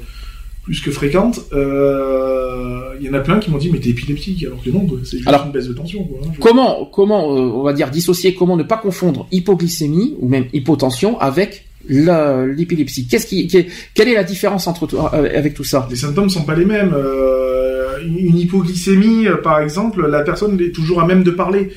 plus 0.63 0.79
que 0.81 0.89
fréquentes, 0.91 1.41
euh, 1.53 2.95
il 2.99 3.05
y 3.05 3.09
en 3.09 3.13
a 3.13 3.19
plein 3.19 3.39
qui 3.39 3.51
m'ont 3.51 3.57
dit 3.57 3.69
mais 3.71 3.79
t'es 3.79 3.89
épileptique 3.89 4.43
alors 4.45 4.63
que 4.63 4.69
non, 4.69 4.87
c'est 5.03 5.17
juste 5.17 5.27
Alors, 5.27 5.45
une 5.45 5.51
baisse 5.51 5.67
de 5.67 5.73
tension. 5.73 6.03
Quoi, 6.03 6.19
hein, 6.25 6.31
je- 6.33 6.39
Comment, 6.39 6.85
comment, 6.85 7.35
euh, 7.35 7.39
on 7.59 7.61
va 7.63 7.73
dire 7.73 7.91
dissocier, 7.91 8.33
comment 8.33 8.57
ne 8.57 8.63
pas 8.63 8.77
confondre 8.77 9.27
hypoglycémie 9.31 10.15
ou 10.19 10.27
même 10.27 10.45
hypotension 10.53 11.19
avec 11.19 11.64
l'épilepsie 11.89 13.07
Qu'est-ce 13.07 13.27
qui, 13.27 13.47
qui- 13.47 13.67
quelle 13.93 14.07
est 14.09 14.13
la 14.15 14.23
différence 14.23 14.67
entre 14.67 14.87
euh, 14.95 15.29
avec 15.37 15.53
tout 15.53 15.63
ça? 15.63 15.87
Les 15.89 15.95
symptômes 15.95 16.29
sont 16.29 16.43
pas 16.43 16.55
les 16.55 16.65
mêmes. 16.65 16.93
Euh, 16.95 17.97
une, 18.05 18.37
hypoglycémie, 18.37 19.27
euh, 19.27 19.37
par 19.37 19.59
exemple, 19.59 20.05
la 20.07 20.21
personne 20.21 20.59
est 20.59 20.71
toujours 20.73 21.01
à 21.01 21.07
même 21.07 21.23
de 21.23 21.31
parler. 21.31 21.71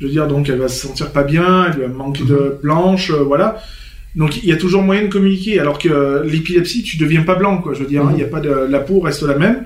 Je 0.00 0.06
veux 0.06 0.12
dire, 0.12 0.26
donc 0.28 0.48
elle 0.48 0.58
va 0.58 0.68
se 0.68 0.86
sentir 0.86 1.10
pas 1.10 1.22
bien, 1.22 1.66
elle 1.72 1.80
va 1.82 1.88
manquer 1.88 2.24
de 2.24 2.58
blanche, 2.62 3.10
euh, 3.10 3.22
voilà. 3.22 3.58
Donc 4.16 4.36
il 4.42 4.48
y 4.48 4.52
a 4.52 4.56
toujours 4.56 4.82
moyen 4.82 5.02
de 5.02 5.08
communiquer, 5.08 5.58
alors 5.58 5.78
que 5.78 5.88
euh, 5.88 6.24
l'épilepsie, 6.24 6.82
tu 6.82 6.96
deviens 6.96 7.22
pas 7.22 7.34
blanc, 7.34 7.58
quoi. 7.58 7.74
Je 7.74 7.80
veux 7.80 7.86
dire, 7.88 8.02
hein, 8.02 8.10
Mhm. 8.12 8.18
il 8.18 8.24
a 8.24 8.28
pas 8.28 8.40
de, 8.40 8.50
la 8.68 8.80
peau 8.80 9.00
reste 9.00 9.22
la 9.22 9.36
même. 9.36 9.64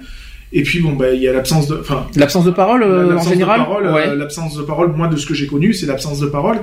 Et 0.53 0.62
puis 0.62 0.81
bon, 0.81 0.93
bah 0.95 1.12
il 1.12 1.20
y 1.23 1.29
a 1.29 1.33
l'absence 1.35 1.69
de, 1.69 1.77
enfin, 1.79 2.07
L'absence 2.16 2.47
de 2.47 2.51
parole 2.51 2.83
euh, 2.83 3.07
en 3.07 3.11
l'absence 3.11 3.29
général? 3.29 3.61
de 3.61 3.65
parole, 3.66 3.87
Ouais. 3.89 4.16
l'absence 4.16 4.57
de 4.57 4.62
parole. 4.62 4.93
Moi, 4.97 5.09
de 5.09 5.16
ce 5.16 5.27
que 5.27 5.35
j'ai 5.35 5.47
connu, 5.47 5.75
c'est 5.75 5.85
l'absence 5.87 6.20
de 6.20 6.27
parole. 6.27 6.57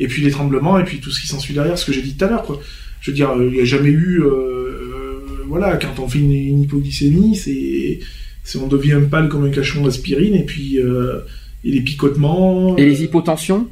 Et 0.00 0.08
puis 0.08 0.22
les 0.22 0.30
tremblements, 0.30 0.78
et 0.80 0.84
puis 0.84 0.98
tout 0.98 1.10
ce 1.10 1.20
qui 1.20 1.26
s'ensuit 1.28 1.54
derrière, 1.54 1.78
ce 1.78 1.84
que 1.84 1.92
j'ai 1.92 2.02
dit 2.02 2.16
tout 2.16 2.24
à 2.24 2.28
l'heure, 2.28 2.42
quoi. 2.42 2.60
Je 3.02 3.10
veux 3.10 3.14
dire, 3.14 3.30
euh, 3.30 3.46
il 3.46 3.52
n'y 3.52 3.60
a 3.60 3.64
jamais 3.64 3.90
eu, 3.90 4.20
euh, 4.22 4.26
euh, 4.30 5.20
voilà, 5.46 5.76
quand 5.76 6.02
on 6.02 6.08
fait 6.08 6.18
une, 6.18 6.32
une 6.32 6.62
hypoglycémie, 6.62 7.36
c'est, 7.36 8.00
on 8.58 8.66
devient 8.66 8.98
pâle 9.10 9.28
comme 9.28 9.44
un 9.44 9.50
cachon 9.50 9.84
d'aspirine, 9.84 10.34
et 10.34 10.44
puis 10.44 10.78
et 10.78 11.70
les 11.70 11.80
picotements. 11.82 12.76
Et 12.78 12.86
les 12.86 13.04
hypotensions? 13.04 13.68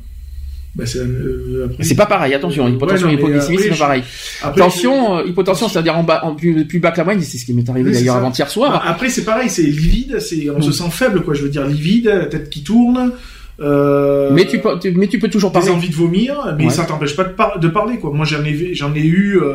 Bah, 0.74 0.84
c'est 0.86 0.98
euh, 1.00 1.66
pas 1.96 2.06
pareil, 2.06 2.34
attention, 2.34 2.68
hypotension 2.68 3.08
Ouais, 3.08 3.14
hypoglycémie, 3.14 3.58
c'est 3.58 3.68
pas 3.70 3.76
pareil. 3.76 4.02
après, 4.42 4.60
Tension, 4.60 5.24
hypotension, 5.24 5.68
c'est-à-dire 5.68 5.96
en 5.96 6.04
bas, 6.04 6.24
en 6.24 6.34
plus, 6.34 6.66
plus 6.66 6.78
bas 6.78 6.92
que 6.92 6.98
la 6.98 7.04
moyenne, 7.04 7.22
c'est 7.22 7.38
ce 7.38 7.46
qui 7.46 7.54
m'est 7.54 7.68
arrivé 7.68 7.88
Oui, 7.90 7.96
d'ailleurs 7.96 8.16
avant-hier 8.16 8.48
soir. 8.50 8.70
Bah, 8.72 8.82
Après, 8.84 9.08
c'est 9.08 9.24
pareil, 9.24 9.48
c'est 9.48 9.62
livide, 9.62 10.20
c'est, 10.20 10.48
on 10.50 10.60
se 10.60 10.68
Mm. 10.68 10.72
sent 10.72 10.90
faible, 10.90 11.22
quoi. 11.22 11.32
Je 11.34 11.42
veux 11.42 11.48
dire, 11.48 11.66
livide, 11.66 12.06
la 12.06 12.26
tête 12.26 12.50
qui 12.50 12.62
tourne. 12.62 13.12
Euh, 13.60 14.30
mais 14.32 14.46
tu 14.46 14.60
peux, 14.60 14.78
tu- 14.78 14.92
mais 14.92 15.08
tu 15.08 15.18
peux 15.18 15.28
toujours 15.28 15.50
des 15.50 15.54
parler. 15.54 15.70
envies 15.70 15.88
de 15.88 15.94
vomir, 15.94 16.54
mais 16.56 16.66
Ouais. 16.66 16.70
ça 16.70 16.84
t'empêche 16.84 17.16
pas 17.16 17.24
de, 17.24 17.32
par- 17.32 17.58
de 17.58 17.68
parler, 17.68 17.98
quoi. 17.98 18.12
Moi, 18.12 18.24
j'en 18.24 18.44
ai, 18.44 18.52
vu- 18.52 18.74
j'en 18.74 18.94
ai 18.94 19.00
eu, 19.04 19.38
euh, 19.40 19.54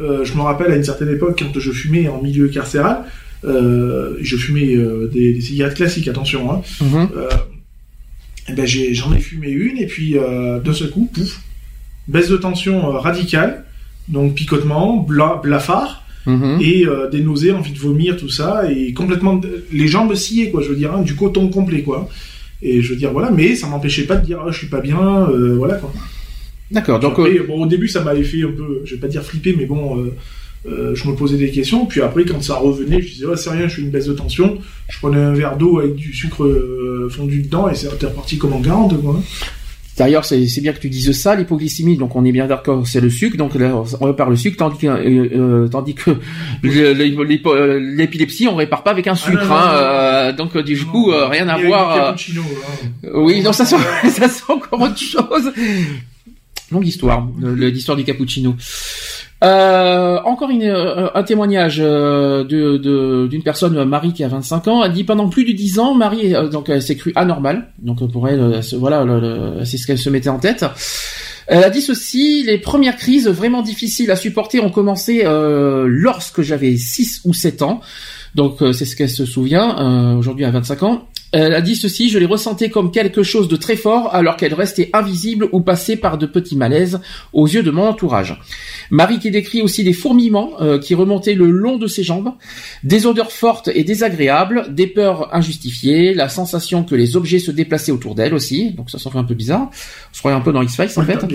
euh, 0.00 0.24
je 0.24 0.34
me 0.34 0.40
rappelle 0.40 0.72
à 0.72 0.76
une 0.76 0.84
certaine 0.84 1.10
époque, 1.10 1.38
quand 1.52 1.58
je 1.60 1.70
fumais 1.70 2.08
en 2.08 2.22
milieu 2.22 2.48
carcéral, 2.48 3.04
euh, 3.44 4.16
je 4.20 4.36
fumais 4.36 4.74
euh, 4.74 5.08
des, 5.12 5.34
des 5.34 5.40
cigarettes 5.40 5.74
classiques, 5.76 6.08
attention, 6.08 6.50
hein. 6.52 6.62
Mhm. 6.80 7.08
Euh, 7.16 7.28
eh 8.48 8.52
ben, 8.54 8.66
j'en 8.66 9.12
ai 9.12 9.20
fumé 9.20 9.50
une, 9.50 9.76
et 9.78 9.86
puis, 9.86 10.16
euh, 10.16 10.58
d'un 10.60 10.72
seul 10.72 10.90
coup, 10.90 11.10
pouf, 11.12 11.40
baisse 12.08 12.28
de 12.28 12.36
tension 12.36 12.88
euh, 12.94 12.98
radicale, 12.98 13.64
donc 14.08 14.34
picotement, 14.34 14.96
bla, 14.96 15.40
blafard, 15.42 16.04
Mhm. 16.26 16.58
et 16.60 16.86
euh, 16.86 17.10
des 17.10 17.20
nausées, 17.20 17.52
envie 17.52 17.72
de 17.72 17.78
vomir, 17.78 18.16
tout 18.16 18.28
ça, 18.30 18.70
et 18.70 18.92
complètement 18.94 19.40
les 19.72 19.88
jambes 19.88 20.14
sciées, 20.14 20.50
quoi, 20.50 20.62
je 20.62 20.68
veux 20.68 20.76
dire, 20.76 20.94
hein, 20.94 21.02
du 21.02 21.14
coton 21.16 21.48
complet, 21.48 21.82
quoi. 21.82 22.08
Et 22.62 22.80
je 22.80 22.90
veux 22.90 22.96
dire, 22.96 23.12
voilà, 23.12 23.30
mais 23.30 23.56
ça 23.56 23.66
m'empêchait 23.66 24.04
pas 24.04 24.16
de 24.16 24.24
dire, 24.24 24.40
ah, 24.46 24.50
je 24.50 24.58
suis 24.58 24.68
pas 24.68 24.80
bien, 24.80 25.28
euh, 25.28 25.56
voilà, 25.56 25.74
quoi. 25.74 25.92
D'accord, 26.70 27.00
donc, 27.00 27.18
Après, 27.18 27.38
euh, 27.38 27.44
bon, 27.46 27.64
au 27.64 27.66
début, 27.66 27.88
ça 27.88 28.02
m'avait 28.02 28.22
fait 28.22 28.42
un 28.44 28.52
peu, 28.52 28.82
je 28.84 28.94
vais 28.94 29.00
pas 29.00 29.08
dire 29.08 29.22
flipper, 29.22 29.54
mais 29.58 29.66
bon, 29.66 30.12
euh, 30.66 30.94
je 30.94 31.08
me 31.08 31.14
posais 31.14 31.36
des 31.36 31.50
questions, 31.50 31.86
puis 31.86 32.00
après, 32.00 32.24
quand 32.24 32.40
ça 32.40 32.54
revenait, 32.54 33.02
je 33.02 33.14
disais, 33.14 33.26
ouais, 33.26 33.36
c'est 33.36 33.50
rien, 33.50 33.66
je 33.66 33.74
fais 33.74 33.82
une 33.82 33.90
baisse 33.90 34.06
de 34.06 34.12
tension, 34.12 34.58
je 34.88 34.98
prenais 34.98 35.18
un 35.18 35.34
verre 35.34 35.56
d'eau 35.56 35.80
avec 35.80 35.96
du 35.96 36.14
sucre 36.14 36.48
fondu 37.10 37.42
dedans, 37.42 37.68
et 37.68 37.74
c'était 37.74 38.06
reparti 38.06 38.38
comme 38.38 38.52
en 38.52 38.62
40, 38.62 39.02
quoi. 39.02 39.20
D'ailleurs, 39.98 40.24
c'est 40.24 40.60
bien 40.62 40.72
que 40.72 40.78
tu 40.78 40.88
dises 40.88 41.12
ça, 41.12 41.34
l'hypoglycémie, 41.34 41.98
donc 41.98 42.16
on 42.16 42.24
est 42.24 42.32
bien 42.32 42.46
d'accord, 42.46 42.86
c'est 42.86 43.00
le 43.00 43.10
sucre, 43.10 43.36
donc 43.36 43.54
là, 43.54 43.74
on 44.00 44.06
répare 44.06 44.30
le 44.30 44.36
sucre, 44.36 44.56
tandis 44.56 44.78
que, 44.78 44.86
euh, 44.86 45.28
euh, 45.34 45.68
tandis 45.68 45.94
que 45.94 46.10
euh, 46.64 47.78
l'épilepsie, 47.94 48.48
on 48.48 48.54
répare 48.56 48.84
pas 48.84 48.90
avec 48.90 49.06
un 49.06 49.14
sucre, 49.14 49.42
Ah, 49.42 49.44
non, 49.44 49.52
hein, 49.52 50.32
non, 50.32 50.44
donc 50.44 50.64
du 50.64 50.82
coup, 50.86 51.10
rien 51.10 51.46
à 51.48 51.58
voir. 51.58 52.16
oui, 53.14 53.42
non, 53.42 53.52
ça 53.52 53.66
sent, 53.66 53.76
ça 54.08 54.28
sent 54.28 54.44
encore 54.48 54.80
autre 54.80 54.98
chose. 54.98 55.52
Longue 56.70 56.86
histoire, 56.86 57.28
l'histoire 57.42 57.98
du 57.98 58.04
cappuccino. 58.04 58.56
Euh, 59.42 60.20
encore 60.24 60.50
une, 60.50 60.62
euh, 60.62 61.08
un 61.14 61.22
témoignage 61.24 61.78
euh, 61.80 62.44
de 62.44 62.76
de- 62.76 63.26
d'une 63.28 63.42
personne, 63.42 63.82
Marie, 63.84 64.12
qui 64.12 64.22
a 64.22 64.28
25 64.28 64.68
ans. 64.68 64.84
Elle 64.84 64.92
dit 64.92 65.04
pendant 65.04 65.28
plus 65.28 65.44
de 65.44 65.52
10 65.52 65.78
ans, 65.80 65.94
Marie, 65.94 66.34
euh, 66.34 66.48
donc 66.48 66.68
elle 66.68 66.82
s'est 66.82 66.96
crue 66.96 67.12
anormale. 67.16 67.68
Donc 67.80 68.02
euh, 68.02 68.06
pour 68.06 68.28
elle, 68.28 68.40
euh, 68.40 68.60
voilà, 68.78 69.04
c'est 69.64 69.78
ce 69.78 69.86
qu'elle 69.86 69.98
se 69.98 70.10
mettait 70.10 70.28
en 70.28 70.38
tête. 70.38 70.64
Elle 71.48 71.64
a 71.64 71.70
dit 71.70 71.82
ceci, 71.82 72.44
les 72.46 72.58
premières 72.58 72.96
crises 72.96 73.26
vraiment 73.28 73.62
difficiles 73.62 74.10
à 74.12 74.16
supporter 74.16 74.60
ont 74.60 74.70
commencé 74.70 75.22
euh, 75.24 75.86
lorsque 75.88 76.40
j'avais 76.42 76.76
6 76.76 77.22
ou 77.24 77.34
7 77.34 77.62
ans. 77.62 77.80
Donc 78.36 78.62
euh, 78.62 78.72
c'est 78.72 78.84
ce 78.84 78.94
qu'elle 78.96 79.10
se 79.10 79.26
souvient, 79.26 79.76
euh, 79.78 80.14
aujourd'hui 80.14 80.44
à 80.44 80.50
25 80.52 80.82
ans. 80.84 81.08
Elle 81.34 81.54
a 81.54 81.62
dit 81.62 81.76
ceci, 81.76 82.10
je 82.10 82.18
les 82.18 82.26
ressentais 82.26 82.68
comme 82.68 82.90
quelque 82.90 83.22
chose 83.22 83.48
de 83.48 83.56
très 83.56 83.74
fort 83.76 84.14
alors 84.14 84.36
qu'elles 84.36 84.52
restaient 84.52 84.90
invisibles 84.92 85.48
ou 85.52 85.60
passaient 85.62 85.96
par 85.96 86.18
de 86.18 86.26
petits 86.26 86.56
malaises 86.56 87.00
aux 87.32 87.46
yeux 87.48 87.62
de 87.62 87.70
mon 87.70 87.84
entourage. 87.88 88.38
Marie 88.92 89.18
qui 89.18 89.30
décrit 89.30 89.62
aussi 89.62 89.82
des 89.84 89.94
fourmillements 89.94 90.50
euh, 90.60 90.78
qui 90.78 90.94
remontaient 90.94 91.34
le 91.34 91.50
long 91.50 91.78
de 91.78 91.86
ses 91.86 92.04
jambes, 92.04 92.32
des 92.84 93.06
odeurs 93.06 93.32
fortes 93.32 93.68
et 93.74 93.84
désagréables, 93.84 94.66
des 94.74 94.86
peurs 94.86 95.34
injustifiées, 95.34 96.12
la 96.14 96.28
sensation 96.28 96.84
que 96.84 96.94
les 96.94 97.16
objets 97.16 97.38
se 97.38 97.50
déplaçaient 97.50 97.90
autour 97.90 98.14
d'elle 98.14 98.34
aussi, 98.34 98.70
donc 98.72 98.90
ça 98.90 98.98
s'en 98.98 99.10
fait 99.10 99.18
un 99.18 99.24
peu 99.24 99.34
bizarre. 99.34 99.70
On 99.70 100.14
se 100.14 100.18
croyait 100.20 100.36
un 100.36 100.40
peu 100.42 100.52
dans 100.52 100.62
X-Files 100.62 100.90
en 100.96 101.02
fait. 101.02 101.18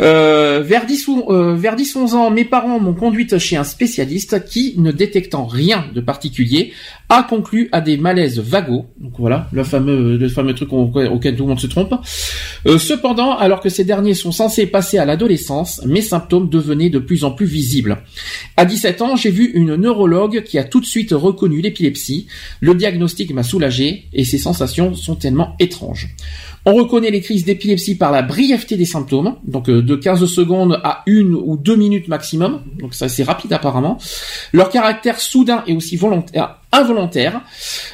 Euh, 0.00 0.62
vers 0.64 0.86
10 0.86 1.08
ou 1.08 1.24
euh, 1.30 1.56
vers 1.56 1.74
10 1.74 1.96
11 1.96 2.14
ans, 2.14 2.30
mes 2.30 2.44
parents 2.44 2.78
m'ont 2.78 2.94
conduite 2.94 3.38
chez 3.38 3.56
un 3.56 3.64
spécialiste 3.64 4.44
qui, 4.44 4.74
ne 4.78 4.92
détectant 4.92 5.44
rien 5.44 5.86
de 5.92 6.00
particulier, 6.00 6.72
a 7.08 7.24
conclu 7.24 7.68
à 7.72 7.80
des 7.80 7.96
malaises 7.96 8.38
vagos. 8.38 8.86
Donc 9.00 9.14
voilà, 9.18 9.48
le 9.52 9.64
fameux 9.64 10.16
le 10.16 10.28
fameux 10.28 10.54
truc 10.54 10.72
au- 10.72 10.92
auquel 11.10 11.34
tout 11.36 11.42
le 11.42 11.48
monde 11.48 11.60
se 11.60 11.66
trompe. 11.66 11.94
Euh, 12.66 12.78
cependant, 12.78 13.36
alors 13.36 13.60
que 13.60 13.68
ces 13.68 13.84
derniers 13.84 14.14
sont 14.14 14.30
censés 14.32 14.66
passer 14.66 14.98
à 14.98 15.04
l'adolescence, 15.04 15.82
mes 15.84 16.02
symptômes 16.02 16.48
de 16.74 16.98
plus 16.98 17.24
en 17.24 17.30
plus 17.30 17.46
visibles. 17.46 17.98
À 18.56 18.64
17 18.64 19.02
ans, 19.02 19.16
j'ai 19.16 19.30
vu 19.30 19.50
une 19.54 19.76
neurologue 19.76 20.42
qui 20.42 20.58
a 20.58 20.64
tout 20.64 20.80
de 20.80 20.86
suite 20.86 21.12
reconnu 21.12 21.60
l'épilepsie. 21.60 22.26
Le 22.60 22.74
diagnostic 22.74 23.32
m'a 23.32 23.42
soulagé 23.42 24.04
et 24.12 24.24
ces 24.24 24.38
sensations 24.38 24.94
sont 24.94 25.16
tellement 25.16 25.56
étranges. 25.58 26.14
On 26.64 26.74
reconnaît 26.74 27.10
les 27.10 27.20
crises 27.20 27.44
d'épilepsie 27.44 27.96
par 27.96 28.12
la 28.12 28.22
brièveté 28.22 28.76
des 28.76 28.84
symptômes, 28.84 29.36
donc 29.46 29.70
euh, 29.70 29.80
de 29.80 29.96
15 29.96 30.26
secondes 30.26 30.80
à 30.84 31.02
une 31.06 31.34
ou 31.34 31.56
deux 31.56 31.76
minutes 31.76 32.08
maximum, 32.08 32.62
donc 32.78 32.94
ça 32.94 33.08
c'est 33.08 33.22
rapide 33.22 33.52
apparemment. 33.52 33.98
Leur 34.52 34.68
caractère 34.68 35.18
soudain 35.20 35.62
et 35.66 35.74
aussi 35.74 35.96
volontaire, 35.96 36.56
involontaire, 36.72 37.40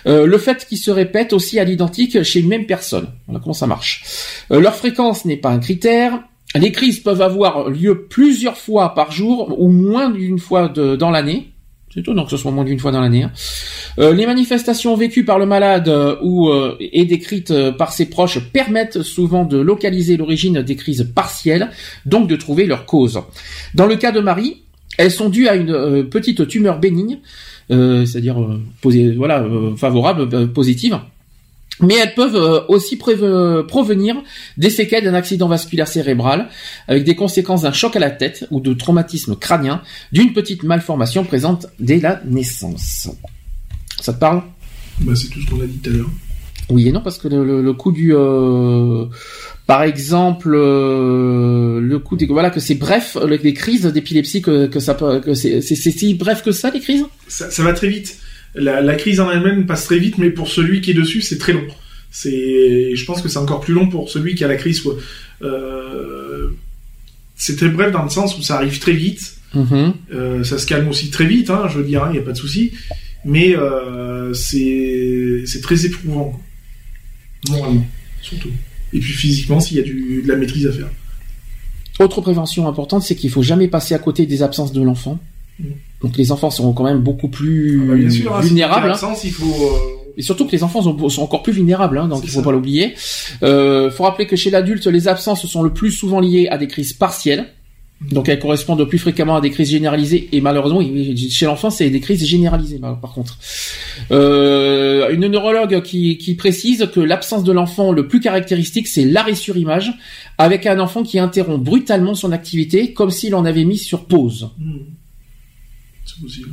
Euh, 0.06 0.26
le 0.26 0.38
fait 0.38 0.66
qu'ils 0.66 0.78
se 0.78 0.90
répètent 0.90 1.32
aussi 1.32 1.58
à 1.58 1.64
l'identique 1.64 2.22
chez 2.22 2.40
une 2.40 2.48
même 2.48 2.66
personne. 2.66 3.08
Voilà 3.26 3.40
comment 3.40 3.54
ça 3.54 3.66
marche. 3.66 4.04
Euh, 4.50 4.60
leur 4.60 4.74
fréquence 4.74 5.24
n'est 5.24 5.36
pas 5.36 5.50
un 5.50 5.58
critère. 5.58 6.20
Les 6.54 6.70
crises 6.70 7.00
peuvent 7.00 7.22
avoir 7.22 7.68
lieu 7.68 8.06
plusieurs 8.08 8.56
fois 8.56 8.94
par 8.94 9.10
jour 9.10 9.60
ou 9.60 9.68
moins 9.68 10.10
d'une 10.10 10.38
fois 10.38 10.68
dans 10.68 11.10
l'année. 11.10 11.50
C'est 11.92 12.00
étonnant 12.00 12.24
que 12.24 12.30
ce 12.30 12.36
soit 12.36 12.50
moins 12.50 12.64
d'une 12.64 12.80
fois 12.80 12.90
dans 12.90 13.00
l'année. 13.00 13.22
hein. 13.22 13.32
Euh, 14.00 14.12
les 14.12 14.26
manifestations 14.26 14.96
vécues 14.96 15.24
par 15.24 15.38
le 15.38 15.46
malade 15.46 15.88
euh, 15.88 16.16
ou 16.22 16.48
euh, 16.48 16.76
et 16.80 17.04
décrites 17.04 17.52
par 17.78 17.92
ses 17.92 18.06
proches 18.06 18.40
permettent 18.52 19.02
souvent 19.02 19.44
de 19.44 19.58
localiser 19.58 20.16
l'origine 20.16 20.62
des 20.62 20.74
crises 20.74 21.08
partielles, 21.14 21.70
donc 22.04 22.28
de 22.28 22.34
trouver 22.34 22.66
leur 22.66 22.84
cause. 22.86 23.20
Dans 23.74 23.86
le 23.86 23.94
cas 23.94 24.10
de 24.10 24.18
Marie, 24.18 24.62
elles 24.98 25.12
sont 25.12 25.28
dues 25.28 25.46
à 25.46 25.54
une 25.54 26.08
petite 26.08 26.48
tumeur 26.48 26.78
bénigne, 26.80 27.18
c'est-à-dire 27.68 28.36
voilà 29.16 29.44
favorable, 29.76 30.52
positive. 30.52 30.98
Mais 31.80 31.94
elles 31.94 32.14
peuvent 32.14 32.36
euh, 32.36 32.60
aussi 32.68 32.96
provenir 32.96 34.16
des 34.56 34.70
séquelles 34.70 35.02
d'un 35.04 35.14
accident 35.14 35.48
vasculaire 35.48 35.88
cérébral, 35.88 36.48
avec 36.86 37.02
des 37.04 37.16
conséquences 37.16 37.62
d'un 37.62 37.72
choc 37.72 37.96
à 37.96 37.98
la 37.98 38.10
tête 38.10 38.46
ou 38.50 38.60
de 38.60 38.74
traumatisme 38.74 39.34
crânien, 39.34 39.82
d'une 40.12 40.32
petite 40.32 40.62
malformation 40.62 41.24
présente 41.24 41.66
dès 41.80 41.98
la 41.98 42.20
naissance. 42.24 43.08
Ça 44.00 44.12
te 44.12 44.18
parle? 44.20 44.42
Bah, 45.00 45.14
c'est 45.16 45.28
tout 45.28 45.40
ce 45.40 45.50
qu'on 45.50 45.60
a 45.60 45.66
dit 45.66 45.78
tout 45.78 45.90
à 45.90 45.92
l'heure. 45.94 46.10
Oui 46.70 46.88
et 46.88 46.92
non, 46.92 47.00
parce 47.00 47.18
que 47.18 47.28
le, 47.28 47.44
le- 47.44 47.62
le 47.62 47.72
coup 47.74 47.92
du... 47.92 48.14
euh, 48.14 49.04
par 49.66 49.82
exemple, 49.82 50.54
euh, 50.54 51.80
le 51.80 51.98
coup 51.98 52.16
des... 52.16 52.26
Voilà, 52.26 52.50
que 52.50 52.60
c'est 52.60 52.76
bref, 52.76 53.18
le- 53.22 53.36
les 53.36 53.52
crises 53.52 53.82
d'épilepsie, 53.82 54.40
que, 54.40 54.66
que 54.66 54.80
ça 54.80 54.94
peut... 54.94 55.20
que 55.20 55.34
c'est 55.34 55.60
si 55.60 56.14
bref 56.14 56.42
que 56.42 56.52
ça, 56.52 56.70
les 56.70 56.80
crises? 56.80 57.04
Ça, 57.28 57.50
ça 57.50 57.62
va 57.62 57.72
très 57.74 57.88
vite. 57.88 58.16
La, 58.54 58.80
la 58.80 58.94
crise 58.94 59.20
en 59.20 59.30
elle-même 59.30 59.66
passe 59.66 59.84
très 59.84 59.98
vite, 59.98 60.18
mais 60.18 60.30
pour 60.30 60.48
celui 60.48 60.80
qui 60.80 60.92
est 60.92 60.94
dessus, 60.94 61.22
c'est 61.22 61.38
très 61.38 61.52
long. 61.52 61.66
C'est, 62.14 62.94
je 62.94 63.04
pense 63.06 63.20
que 63.22 63.28
c'est 63.28 63.38
encore 63.38 63.60
plus 63.60 63.74
long 63.74 63.88
pour 63.88 64.08
celui 64.08 64.36
qui 64.36 64.44
a 64.44 64.48
la 64.48 64.54
crise. 64.54 64.80
Quoi. 64.80 64.94
Euh, 65.42 66.50
c'est 67.34 67.56
très 67.56 67.68
bref 67.68 67.90
dans 67.90 68.04
le 68.04 68.08
sens 68.08 68.38
où 68.38 68.42
ça 68.42 68.54
arrive 68.54 68.78
très 68.78 68.92
vite. 68.92 69.38
Mhm. 69.52 69.94
Euh, 70.12 70.44
ça 70.44 70.58
se 70.58 70.66
calme 70.66 70.88
aussi 70.88 71.10
très 71.10 71.26
vite, 71.26 71.50
hein, 71.50 71.66
je 71.68 71.78
veux 71.78 71.84
dire, 71.84 72.06
il 72.10 72.12
n'y 72.12 72.18
a 72.18 72.22
pas 72.22 72.30
de 72.30 72.36
souci. 72.36 72.72
Mais 73.24 73.56
euh, 73.56 74.32
c'est, 74.32 75.44
très 75.60 75.86
éprouvant, 75.86 76.40
moralement, 77.48 77.86
surtout. 78.22 78.50
Et 78.92 79.00
puis 79.00 79.12
physiquement, 79.12 79.58
s'il 79.58 79.78
y 79.78 79.80
a 79.80 79.82
du, 79.82 80.22
de 80.22 80.28
la 80.28 80.36
maîtrise 80.36 80.68
à 80.68 80.72
faire. 80.72 80.88
Autre 81.98 82.20
prévention 82.20 82.68
importante, 82.68 83.02
c'est 83.02 83.16
qu'il 83.16 83.30
faut 83.30 83.42
jamais 83.42 83.66
passer 83.66 83.94
à 83.94 83.98
côté 83.98 84.26
des 84.26 84.42
absences 84.42 84.72
de 84.72 84.82
l'enfant. 84.82 85.18
Mm. 85.58 85.64
Donc 86.02 86.16
les 86.16 86.32
enfants 86.32 86.50
seront 86.50 86.72
quand 86.72 86.84
même 86.84 87.00
beaucoup 87.00 87.28
plus 87.28 87.80
Ah 87.84 87.88
bah, 87.88 87.94
bien 87.96 88.10
sûr, 88.10 88.34
hein, 88.36 88.40
vulnérables. 88.40 88.94
si 88.96 89.04
hein. 89.04 89.12
il 89.24 89.30
faut. 89.32 89.44
euh, 89.46 90.12
Et 90.16 90.22
surtout 90.22 90.44
que 90.46 90.52
les 90.52 90.62
enfants 90.62 90.82
sont, 90.82 91.08
sont 91.08 91.22
encore 91.22 91.42
plus 91.42 91.52
vulnérables, 91.52 91.98
hein, 91.98 92.08
donc 92.08 92.20
il 92.24 92.28
faut 92.30 92.40
ça. 92.40 92.44
pas 92.44 92.52
l'oublier. 92.52 92.94
Euh, 93.42 93.90
faut 93.90 94.04
rappeler 94.04 94.26
que 94.26 94.36
chez 94.36 94.50
l'adulte, 94.50 94.86
les 94.86 95.08
absences 95.08 95.46
sont 95.46 95.62
le 95.62 95.72
plus 95.72 95.90
souvent 95.92 96.20
liées 96.20 96.48
à 96.50 96.58
des 96.58 96.66
crises 96.68 96.92
partielles. 96.92 97.46
Donc 98.10 98.28
elles 98.28 98.40
correspondent 98.40 98.80
le 98.80 98.88
plus 98.88 98.98
fréquemment 98.98 99.36
à 99.36 99.40
des 99.40 99.50
crises 99.50 99.70
généralisées 99.70 100.28
et 100.32 100.40
malheureusement 100.42 100.80
chez 101.30 101.46
l'enfant 101.46 101.70
c'est 101.70 101.88
des 101.88 102.00
crises 102.00 102.22
généralisées 102.26 102.78
par 102.78 103.00
par 103.00 103.12
contre. 103.14 103.38
Euh, 104.10 105.08
une 105.10 105.26
neurologue 105.28 105.80
qui, 105.82 106.18
qui 106.18 106.34
précise 106.34 106.86
que 106.92 107.00
l'absence 107.00 107.44
de 107.44 107.52
l'enfant 107.52 107.92
le 107.92 108.06
plus 108.06 108.20
caractéristique 108.20 108.88
c'est 108.88 109.04
l'arrêt 109.04 109.36
sur 109.36 109.56
image 109.56 109.92
avec 110.38 110.66
un 110.66 110.80
enfant 110.80 111.02
qui 111.02 111.18
interrompt 111.18 111.64
brutalement 111.64 112.14
son 112.14 112.32
activité 112.32 112.92
comme 112.92 113.10
s'il 113.10 113.34
en 113.34 113.44
avait 113.46 113.64
mis 113.64 113.78
sur 113.78 114.04
pause. 114.06 114.50
hmm. 114.58 114.78
C'est 116.14 116.22
possible. 116.22 116.50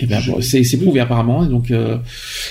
Eh 0.00 0.06
ben, 0.06 0.20
Je- 0.20 0.32
bon, 0.32 0.40
c'est 0.40 0.64
c'est 0.64 0.76
prouvé 0.78 0.98
apparemment, 1.00 1.44
et 1.44 1.48
donc 1.48 1.70
euh, 1.70 1.98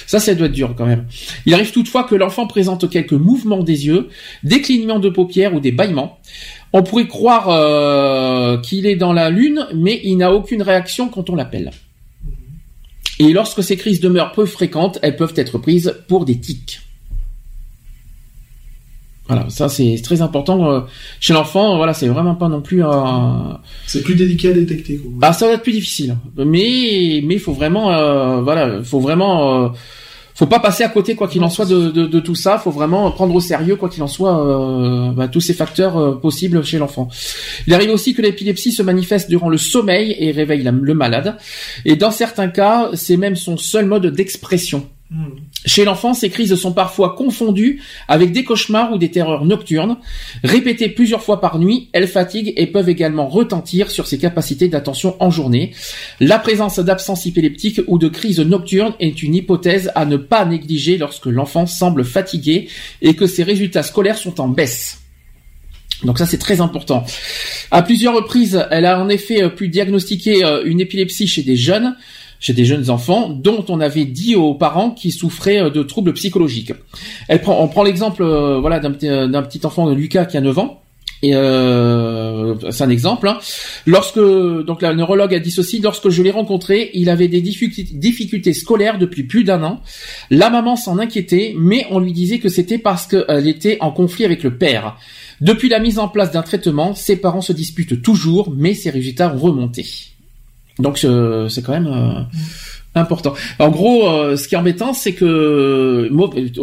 ça, 0.07 0.20
ça 0.22 0.34
doit 0.34 0.48
être 0.48 0.53
dur 0.53 0.76
quand 0.78 0.86
même. 0.86 1.06
Il 1.45 1.53
arrive 1.53 1.72
toutefois 1.72 2.06
que 2.06 2.15
l'enfant 2.15 2.48
présente 2.48 2.90
quelques 2.90 3.11
mouvements 3.14 3.64
des 3.64 3.86
yeux, 3.88 4.07
des 4.44 4.61
clignements 4.61 4.99
de 4.99 5.10
paupières 5.10 5.53
ou 5.53 5.60
des 5.60 5.74
bâillements. 5.74 6.20
On 6.72 6.84
pourrait 6.84 7.07
croire 7.07 7.49
euh, 7.49 8.57
qu'il 8.61 8.86
est 8.86 8.95
dans 8.95 9.11
la 9.11 9.30
lune, 9.30 9.68
mais 9.76 9.99
il 10.06 10.15
n'a 10.18 10.32
aucune 10.32 10.61
réaction 10.61 11.10
quand 11.10 11.30
on 11.30 11.36
l'appelle. 11.36 11.72
Et 13.20 13.32
lorsque 13.34 13.61
ces 13.64 13.76
crises 13.78 13.99
demeurent 13.99 14.32
peu 14.32 14.45
fréquentes, 14.45 14.98
elles 15.02 15.15
peuvent 15.18 15.34
être 15.36 15.57
prises 15.57 15.95
pour 16.07 16.24
des 16.26 16.40
tics. 16.40 16.80
Voilà, 19.28 19.45
ça 19.50 19.70
c'est 19.70 19.95
très 20.04 20.22
important 20.22 20.70
euh, 20.70 20.82
chez 21.22 21.34
l'enfant. 21.34 21.78
Voilà, 21.78 21.94
c'est 21.94 22.08
vraiment 22.10 22.36
pas 22.36 22.50
non 22.50 22.62
plus 22.62 22.84
un. 22.84 23.60
C'est 23.88 24.02
plus 24.04 24.16
délicat 24.16 24.50
à 24.50 24.54
détecter. 24.54 24.98
Quoi. 24.98 25.12
Bah, 25.16 25.32
ça 25.34 25.48
va 25.48 25.54
être 25.54 25.64
plus 25.64 25.72
difficile. 25.72 26.18
Mais 26.36 27.22
mais 27.24 27.36
il 27.36 27.40
faut 27.40 27.54
vraiment, 27.54 27.91
euh, 27.94 28.41
voilà, 28.41 28.84
faut 28.84 29.00
vraiment. 29.00 29.66
Euh, 29.66 29.70
faut 30.36 30.48
pas 30.48 30.60
passer 30.60 30.84
à 30.84 30.90
côté 30.90 31.14
quoi 31.14 31.28
qu'il 31.28 31.44
en 31.44 31.50
soit 31.50 31.66
de, 31.68 31.91
de, 31.91 32.08
de, 32.08 32.20
tout 32.20 32.34
ça. 32.34 32.58
Faut 32.58 32.72
vraiment 32.72 33.10
prendre 33.12 33.36
au 33.36 33.40
sérieux 33.40 33.76
quoi 33.76 33.88
qu'il 33.88 34.02
en 34.02 34.08
soit 34.08 34.36
euh, 34.45 35.12
bah, 35.12 35.28
tous 35.28 35.40
ces 35.41 35.54
facteurs 35.54 35.95
euh, 35.95 36.16
possibles 36.16 36.64
chez 36.66 36.80
l'enfant. 36.80 37.08
Il 37.68 37.74
arrive 37.76 37.91
aussi 37.91 38.16
que 38.16 38.22
l'épilepsie 38.24 38.72
se 38.72 38.82
manifeste 38.82 39.30
durant 39.30 39.48
le 39.48 39.58
sommeil 39.60 40.16
et 40.18 40.32
réveille 40.32 40.64
la- 40.64 40.72
le 40.72 40.94
malade. 40.95 41.38
Et 41.86 41.95
dans 41.95 42.10
certains 42.10 42.48
cas, 42.48 42.90
c'est 42.95 43.16
même 43.16 43.36
son 43.36 43.58
seul 43.58 43.86
mode 43.86 44.08
d'expression. 44.08 44.88
Chez 45.65 45.85
l'enfant, 45.85 46.14
ces 46.14 46.30
crises 46.30 46.56
sont 46.56 46.73
parfois 46.73 47.15
confondues 47.15 47.81
avec 48.07 48.31
des 48.31 48.44
cauchemars 48.44 48.91
ou 48.91 48.98
des 48.98 49.11
terreurs 49.11 49.45
nocturnes. 49.45 49.98
Répétées 50.44 50.90
plusieurs 50.90 51.22
fois 51.22 51.40
par 51.40 51.60
nuit, 51.60 51.90
elles 51.94 52.07
fatiguent 52.07 52.53
et 52.57 52.68
peuvent 52.68 52.90
également 52.90 53.27
retentir 53.27 53.91
sur 53.91 54.07
ses 54.07 54.18
capacités 54.18 54.68
d'attention 54.68 55.15
en 55.19 55.30
journée. 55.30 55.73
La 56.19 56.40
présence 56.40 56.80
d'absence 56.80 57.26
épileptique 57.26 57.81
ou 57.88 57.98
de 57.98 58.10
crises 58.10 58.40
nocturnes 58.40 58.95
est 58.99 59.23
une 59.23 59.35
hypothèse 59.35 59.91
à 59.95 60.06
ne 60.06 60.18
pas 60.18 60.45
négliger 60.45 60.98
lorsque 60.98 61.27
l'enfant 61.27 61.65
semble 61.65 62.03
fatigué 62.03 62.68
et 63.02 63.15
que 63.15 63.27
ses 63.27 63.44
résultats 63.44 63.84
scolaires 63.84 64.18
sont 64.18 64.41
en 64.41 64.48
baisse. 64.48 64.99
Donc 66.03 66.18
ça 66.18 66.26
c'est 66.26 66.38
très 66.38 66.60
important. 66.60 67.06
À 67.72 67.81
plusieurs 67.81 68.15
reprises, 68.15 68.65
elle 68.72 68.85
a 68.85 69.02
en 69.02 69.10
effet 69.10 69.44
euh, 69.44 69.49
pu 69.49 69.69
diagnostiquer 69.69 70.44
euh, 70.44 70.64
une 70.65 70.81
épilepsie 70.81 71.27
chez 71.27 71.44
des 71.44 71.56
jeunes, 71.56 71.95
chez 72.44 72.52
des 72.52 72.65
jeunes 72.65 72.90
enfants, 72.90 73.30
dont 73.30 73.64
on 73.70 73.80
avait 73.80 74.03
dit 74.03 74.36
aux 74.36 74.53
parents 74.53 74.91
qu'ils 74.91 75.14
souffraient 75.14 75.61
euh, 75.61 75.70
de 75.70 75.82
troubles 75.82 76.11
psychologiques. 76.11 76.74
Elle 77.30 77.40
prend, 77.40 77.64
on 77.64 77.70
prend 77.70 77.84
l'exemple, 77.84 78.22
euh, 78.22 78.60
voilà, 78.60 78.82
d'un 78.82 78.91
petit, 78.91 79.07
euh, 79.07 79.28
d'un 79.28 79.41
petit 79.44 79.65
enfant, 79.65 79.90
Lucas, 79.90 80.26
qui 80.26 80.36
a 80.36 80.41
9 80.41 80.60
ans. 80.60 80.82
Et 81.26 81.32
c'est 81.32 82.84
un 82.84 82.90
exemple. 82.90 83.30
hein. 83.30 83.40
Lorsque 83.86 84.20
donc 84.20 84.82
la 84.82 84.94
neurologue 84.94 85.34
a 85.34 85.40
dit 85.40 85.52
ceci, 85.52 85.80
lorsque 85.80 86.10
je 86.10 86.22
l'ai 86.22 86.32
rencontré, 86.32 86.91
il 86.95 87.10
avait 87.10 87.30
des 87.30 87.40
difficultés 87.40 88.52
scolaires 88.52 88.98
depuis 88.98 89.24
plus 89.24 89.45
d'un 89.45 89.64
an. 89.64 89.80
La 90.30 90.49
maman 90.49 90.76
s'en 90.76 90.99
inquiétait, 90.99 91.56
mais 91.57 91.88
on 91.91 91.99
lui 91.99 92.11
disait 92.11 92.40
que 92.40 92.49
c'était 92.49 92.78
parce 92.78 93.07
qu'elle 93.07 93.48
était 93.48 93.78
en 93.80 93.91
conflit 93.91 94.26
avec 94.26 94.44
le 94.44 94.57
père. 94.57 94.98
Depuis 95.40 95.70
la 95.70 95.80
mise 95.80 95.98
en 95.98 96.10
place 96.10 96.32
d'un 96.32 96.41
traitement, 96.41 96.94
ses 96.94 97.15
parents 97.15 97.40
se 97.40 97.53
disputent 97.53 98.02
toujours, 98.02 98.52
mais 98.53 98.74
ses 98.74 98.90
résultats 98.90 99.34
ont 99.34 99.40
remonté. 99.40 100.12
Donc 100.80 101.04
euh, 101.04 101.50
c'est 101.50 101.62
quand 101.64 101.74
même 101.74 101.88
euh, 101.88 102.22
important. 102.95 103.34
En 103.60 103.70
gros, 103.70 104.08
euh, 104.10 104.36
ce 104.38 104.48
qui 104.48 104.56
est 104.56 104.58
embêtant, 104.58 104.94
c'est 104.94 105.14
que 105.14 106.10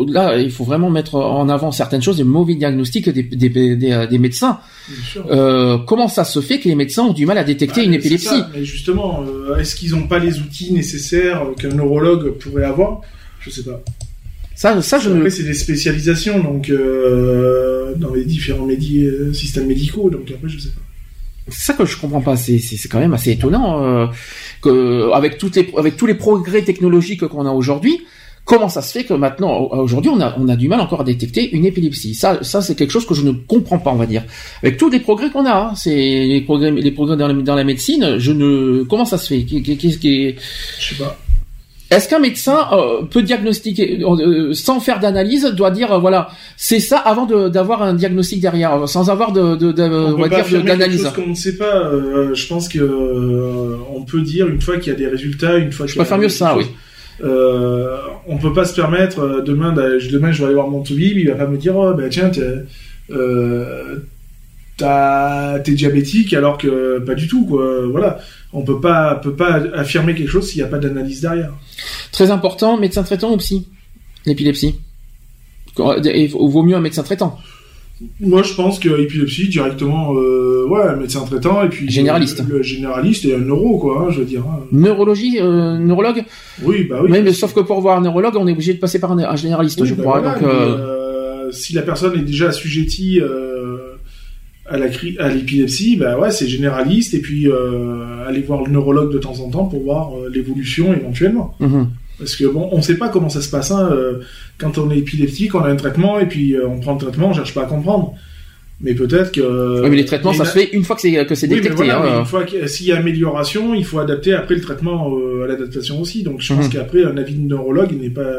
là, 0.09 0.37
il 0.39 0.51
faut 0.51 0.65
vraiment 0.65 0.91
mettre 0.91 1.15
en 1.17 1.49
avant 1.49 1.71
certaines 1.73 2.03
choses, 2.03 2.19
les 2.19 2.25
mauvais 2.25 2.55
diagnostics 2.57 3.09
des, 3.09 3.23
des, 3.23 3.49
des, 3.77 4.07
des 4.11 4.19
médecins. 4.19 4.59
Euh, 5.31 5.79
comment 5.79 6.09
ça 6.09 6.25
se 6.25 6.41
fait 6.41 6.59
que 6.59 6.69
les 6.69 6.75
médecins 6.75 7.05
ont 7.05 7.13
du 7.13 7.25
mal 7.27 7.39
à 7.39 7.45
détecter 7.45 7.81
Ouais, 7.83 7.87
une 7.87 7.95
épilepsie 7.95 8.27
ça. 8.27 8.51
Mais 8.55 8.65
justement, 8.65 9.25
est-ce 9.59 9.77
qu'ils 9.77 9.93
n'ont 9.93 10.07
pas 10.09 10.19
les 10.19 10.39
outils 10.41 10.73
nécessaires 10.73 11.43
qu'un 11.59 11.69
neurologue 11.69 12.33
pourrait 12.39 12.65
avoir? 12.65 13.01
Je 13.41 13.51
sais 13.51 13.63
pas. 13.63 13.81
Ça, 14.57 14.83
ça, 14.83 14.99
je 14.99 15.09
ne. 15.09 15.17
Après, 15.19 15.31
c'est 15.31 15.45
des 15.45 15.55
spécialisations 15.55 16.43
donc 16.43 16.71
dans 17.97 18.15
les 18.15 18.25
différents 18.25 18.67
médi- 18.67 19.33
systèmes 19.33 19.67
médicaux. 19.67 20.11
Donc 20.11 20.23
après, 20.31 20.49
je 20.49 20.59
sais 20.59 20.69
pas. 20.69 20.81
Ça 21.49 21.75
que 21.75 21.85
je 21.85 21.97
comprends 21.97 22.21
pas. 22.21 22.37
C'est 22.37 22.61
quand 22.91 23.01
même 23.01 23.15
assez 23.15 23.33
étonnant 23.33 23.83
euh, 23.83 24.07
que 24.63 25.11
avec 25.13 25.43
les 25.43 25.73
avec 25.77 25.97
tous 25.97 26.07
les 26.07 26.15
progrès 26.15 26.63
technologiques 26.63 27.27
qu'on 27.27 27.47
a 27.47 27.51
aujourd'hui. 27.51 28.01
Comment 28.47 28.69
ça 28.71 28.83
se 28.83 28.91
fait 28.93 29.05
que 29.05 29.13
maintenant, 29.15 29.69
aujourd'hui, 29.71 30.11
on 30.13 30.21
a, 30.21 30.35
on 30.39 30.49
a 30.49 30.57
du 30.57 30.67
mal 30.67 30.81
encore 30.81 31.03
à 31.03 31.05
détecter 31.05 31.51
une 31.55 31.67
épilepsie? 31.67 32.15
Ça, 32.15 32.39
ça 32.43 32.63
c'est 32.63 32.75
quelque 32.75 32.91
chose 32.91 33.07
que 33.07 33.15
je 33.15 33.23
ne 33.23 33.33
comprends 33.33 33.79
pas, 33.79 33.91
on 33.93 33.97
va 33.97 34.07
dire. 34.07 34.25
Avec 34.63 34.77
tous 34.77 34.89
les 34.91 34.99
progrès 34.99 35.31
qu'on 35.31 35.45
a, 35.45 35.55
hein, 35.55 35.75
c'est 35.77 35.95
les 35.95 36.41
progrès, 36.41 36.71
les 36.73 36.91
progrès 36.91 37.17
dans 37.17 37.29
la, 37.29 37.35
dans 37.35 37.55
la 37.55 37.65
médecine, 37.65 38.19
je 38.19 38.33
ne, 38.33 38.83
comment 38.85 39.05
ça 39.05 39.19
se 39.19 39.29
fait? 39.29 39.43
Qu'est- 39.45 39.77
Qu'est-ce 39.77 39.99
qui 39.99 40.35
Je 40.81 40.95
sais 40.95 41.03
pas. 41.03 41.17
Est-ce 41.91 42.09
qu'un 42.09 42.21
médecin 42.21 42.69
euh, 42.73 43.03
peut 43.03 43.23
diagnostiquer 43.23 44.01
euh, 44.05 44.53
sans 44.55 44.79
faire 44.79 45.01
d'analyse, 45.01 45.45
doit 45.45 45.73
dire 45.73 45.93
euh, 45.93 45.99
voilà, 45.99 46.29
c'est 46.57 46.79
ça 46.79 46.99
avant 46.99 47.27
d'avoir 47.49 47.83
un 47.83 47.95
diagnostic 47.95 48.41
derrière, 48.41 48.89
sans 48.89 49.11
avoir 49.11 49.33
de, 49.33 49.57
de, 49.57 49.73
de- 49.73 49.83
on 49.83 50.17
va 50.17 50.29
dire 50.29 50.63
d'analyse. 50.65 51.09
qu'on 51.17 51.27
ne 51.27 51.35
sait 51.35 51.57
pas. 51.57 51.91
je 52.33 52.47
pense 52.47 52.69
que 52.69 52.79
on 53.93 54.03
peut 54.05 54.21
dire 54.23 54.47
une 54.49 54.61
fois 54.61 54.77
qu'il 54.79 54.93
y 54.93 54.97
a 54.97 54.99
des 54.99 55.09
résultats, 55.09 55.57
une 55.57 55.73
fois. 55.73 55.87
Je 55.87 55.97
préfère 55.97 56.19
mieux 56.19 56.29
ça, 56.29 56.57
oui. 56.57 56.65
Euh, 57.23 57.97
on 58.27 58.39
peut 58.39 58.53
pas 58.55 58.65
se 58.65 58.75
permettre 58.75 59.43
demain, 59.45 59.73
d'aller- 59.73 60.07
demain 60.11 60.33
je 60.33 60.39
vais 60.39 60.45
aller 60.47 60.55
voir 60.55 60.69
mon 60.69 60.81
toubib, 60.83 61.19
il 61.19 61.29
va 61.29 61.35
pas 61.35 61.47
me 61.47 61.59
dire 61.59 61.77
oh 61.77 61.93
ben 61.93 62.09
tiens 62.09 62.31
euh, 63.11 63.97
t'es 65.65 65.73
diabétique 65.73 66.33
alors 66.35 66.59
que 66.59 66.99
pas 67.01 67.15
du 67.15 67.29
tout 67.29 67.47
quoi. 67.47 67.87
Voilà, 67.91 68.19
on 68.53 68.63
peut 68.63 68.81
pas 68.81 69.15
peut 69.17 69.35
pas 69.35 69.61
affirmer 69.75 70.15
quelque 70.15 70.31
chose 70.31 70.49
s'il 70.49 70.59
n'y 70.59 70.67
a 70.67 70.71
pas 70.71 70.79
d'analyse 70.79 71.21
derrière. 71.21 71.53
Très 72.13 72.31
important, 72.31 72.77
médecin 72.79 73.03
traitant 73.03 73.33
ou 73.33 73.37
psy? 73.37 73.67
L'épilepsie. 74.27 74.77
Il 75.79 76.29
vaut 76.31 76.63
mieux 76.63 76.77
un 76.77 76.81
médecin 76.81 77.03
traitant. 77.03 77.39
Moi, 78.19 78.43
je 78.43 78.55
pense 78.55 78.79
que 78.79 78.89
épilepsie 79.03 79.49
directement, 79.51 80.15
euh, 80.15 80.65
ouais, 80.67 80.97
médecin 80.97 81.21
traitant 81.27 81.63
et 81.63 81.69
puis 81.69 81.89
Généraliste. 81.91 82.43
Le, 82.49 82.57
le 82.57 82.63
généraliste 82.63 83.27
et 83.27 83.35
un 83.35 83.39
neuro, 83.41 83.79
quoi, 83.79 84.07
hein, 84.07 84.11
je 84.11 84.21
veux 84.21 84.25
dire. 84.25 84.41
hein. 84.41 84.61
Neurologie, 84.73 85.39
euh, 85.39 85.77
neurologue? 85.77 86.25
Oui, 86.63 86.85
bah 86.89 87.01
oui. 87.03 87.11
Mais 87.11 87.31
sauf 87.35 87.53
que 87.53 87.61
pour 87.61 87.79
voir 87.83 87.99
un 87.99 88.01
neurologue, 88.01 88.37
on 88.37 88.47
est 88.49 88.53
obligé 88.53 88.73
de 88.73 88.79
passer 88.79 88.99
par 89.01 89.13
un, 89.13 89.19
un 89.19 89.37
généraliste, 89.37 89.83
Oui, 89.83 89.89
je 89.89 89.95
bah 89.95 90.03
crois. 90.03 90.21
voilà, 90.21 90.39
donc, 90.39 90.49
euh, 90.49 90.77
euh, 91.49 91.53
si 91.53 91.75
la 91.75 91.83
personne 91.83 92.19
est 92.19 92.23
déjà 92.23 92.49
assujettie 92.49 93.21
à 94.71 94.79
la 94.79 94.89
cri- 94.89 95.17
à 95.19 95.29
l'épilepsie, 95.29 95.97
bah 95.97 96.19
ouais, 96.19 96.31
c'est 96.31 96.47
généraliste 96.49 97.13
et 97.15 97.19
puis 97.21 97.49
euh, 97.49 98.27
aller 98.27 98.41
voir 98.41 98.63
le 98.65 98.71
neurologue 98.71 99.13
de 99.13 99.19
temps 99.19 99.39
en 99.41 99.51
temps 99.51 99.65
pour 99.67 99.83
voir 99.83 100.13
euh, 100.17 100.31
l'évolution 100.33 100.95
éventuellement. 100.95 101.55
mhm. 101.61 101.89
Parce 102.19 102.37
que 102.37 102.45
bon, 102.45 102.69
on 102.71 102.81
sait 102.83 102.97
pas 102.99 103.09
comment 103.09 103.31
ça 103.31 103.41
se 103.41 103.49
passe. 103.51 103.71
Hein, 103.71 103.89
euh, 103.93 104.19
quand 104.59 104.77
on 104.79 104.91
est 104.91 104.99
épileptique, 104.99 105.55
on 105.55 105.61
a 105.65 105.69
un 105.71 105.77
traitement 105.77 106.21
et 106.21 106.27
puis 106.27 106.55
on 106.67 106.79
prend 106.79 106.93
le 106.93 106.99
traitement, 107.01 107.29
on 107.31 107.33
cherche 107.35 107.55
pas 107.55 107.63
à 107.63 107.67
comprendre. 107.67 108.15
Mais 108.83 108.95
peut-être 108.95 109.33
que. 109.33 109.83
Oui, 109.83 109.91
mais 109.91 109.97
les 109.97 110.05
traitements, 110.07 110.33
ça 110.33 110.45
se 110.47 110.53
fait 110.59 110.71
une 110.73 110.85
fois 110.85 110.97
que 110.97 111.03
c'est 111.03 111.25
que 111.27 111.35
c'est 111.35 111.47
Oui, 111.49 111.55
mais 111.57 111.61
détecté. 111.63 111.77
voilà, 111.85 112.01
mais 112.03 112.09
hein. 112.11 112.21
une 112.21 112.27
fois 112.27 112.45
s'il 112.67 112.87
y 112.87 112.93
a 112.93 112.97
amélioration, 112.99 113.75
il 113.75 113.85
faut 113.85 113.99
adapter 113.99 114.33
après 114.35 114.55
le 114.55 114.61
traitement 114.61 115.11
à 115.45 115.47
l'adaptation 115.47 116.01
aussi. 116.01 116.23
Donc 116.23 116.41
je 116.41 116.55
pense 116.55 116.67
Mhm. 116.67 116.71
qu'après 116.73 117.05
un 117.05 117.17
avis 117.17 117.35
de 117.35 117.47
neurologue 117.47 117.93
n'est 118.01 118.09
pas 118.11 118.31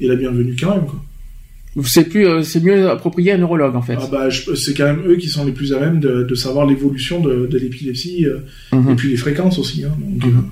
est 0.00 0.06
la 0.08 0.14
bienvenue 0.16 0.54
quand 0.60 0.70
même. 0.74 0.84
Quoi. 0.86 1.00
C'est 1.84 2.04
plus, 2.04 2.26
euh, 2.26 2.42
c'est 2.42 2.60
mieux 2.62 2.88
approprié 2.90 3.32
à 3.32 3.34
un 3.34 3.38
neurologue 3.38 3.76
en 3.76 3.82
fait. 3.82 3.98
Ah 4.00 4.06
bah, 4.10 4.28
c'est 4.54 4.72
quand 4.74 4.84
même 4.84 5.02
eux 5.06 5.16
qui 5.16 5.28
sont 5.28 5.44
les 5.44 5.52
plus 5.52 5.74
à 5.74 5.78
même 5.80 6.00
de, 6.00 6.22
de 6.22 6.34
savoir 6.34 6.64
l'évolution 6.66 7.20
de, 7.20 7.46
de 7.46 7.58
l'épilepsie 7.58 8.24
euh, 8.26 8.38
Mhm. 8.72 8.90
et 8.92 8.94
puis 8.94 9.10
les 9.10 9.16
fréquences 9.18 9.58
aussi. 9.58 9.84
Hein, 9.84 9.92
donc, 9.98 10.24
Mhm. 10.32 10.38
euh, 10.38 10.42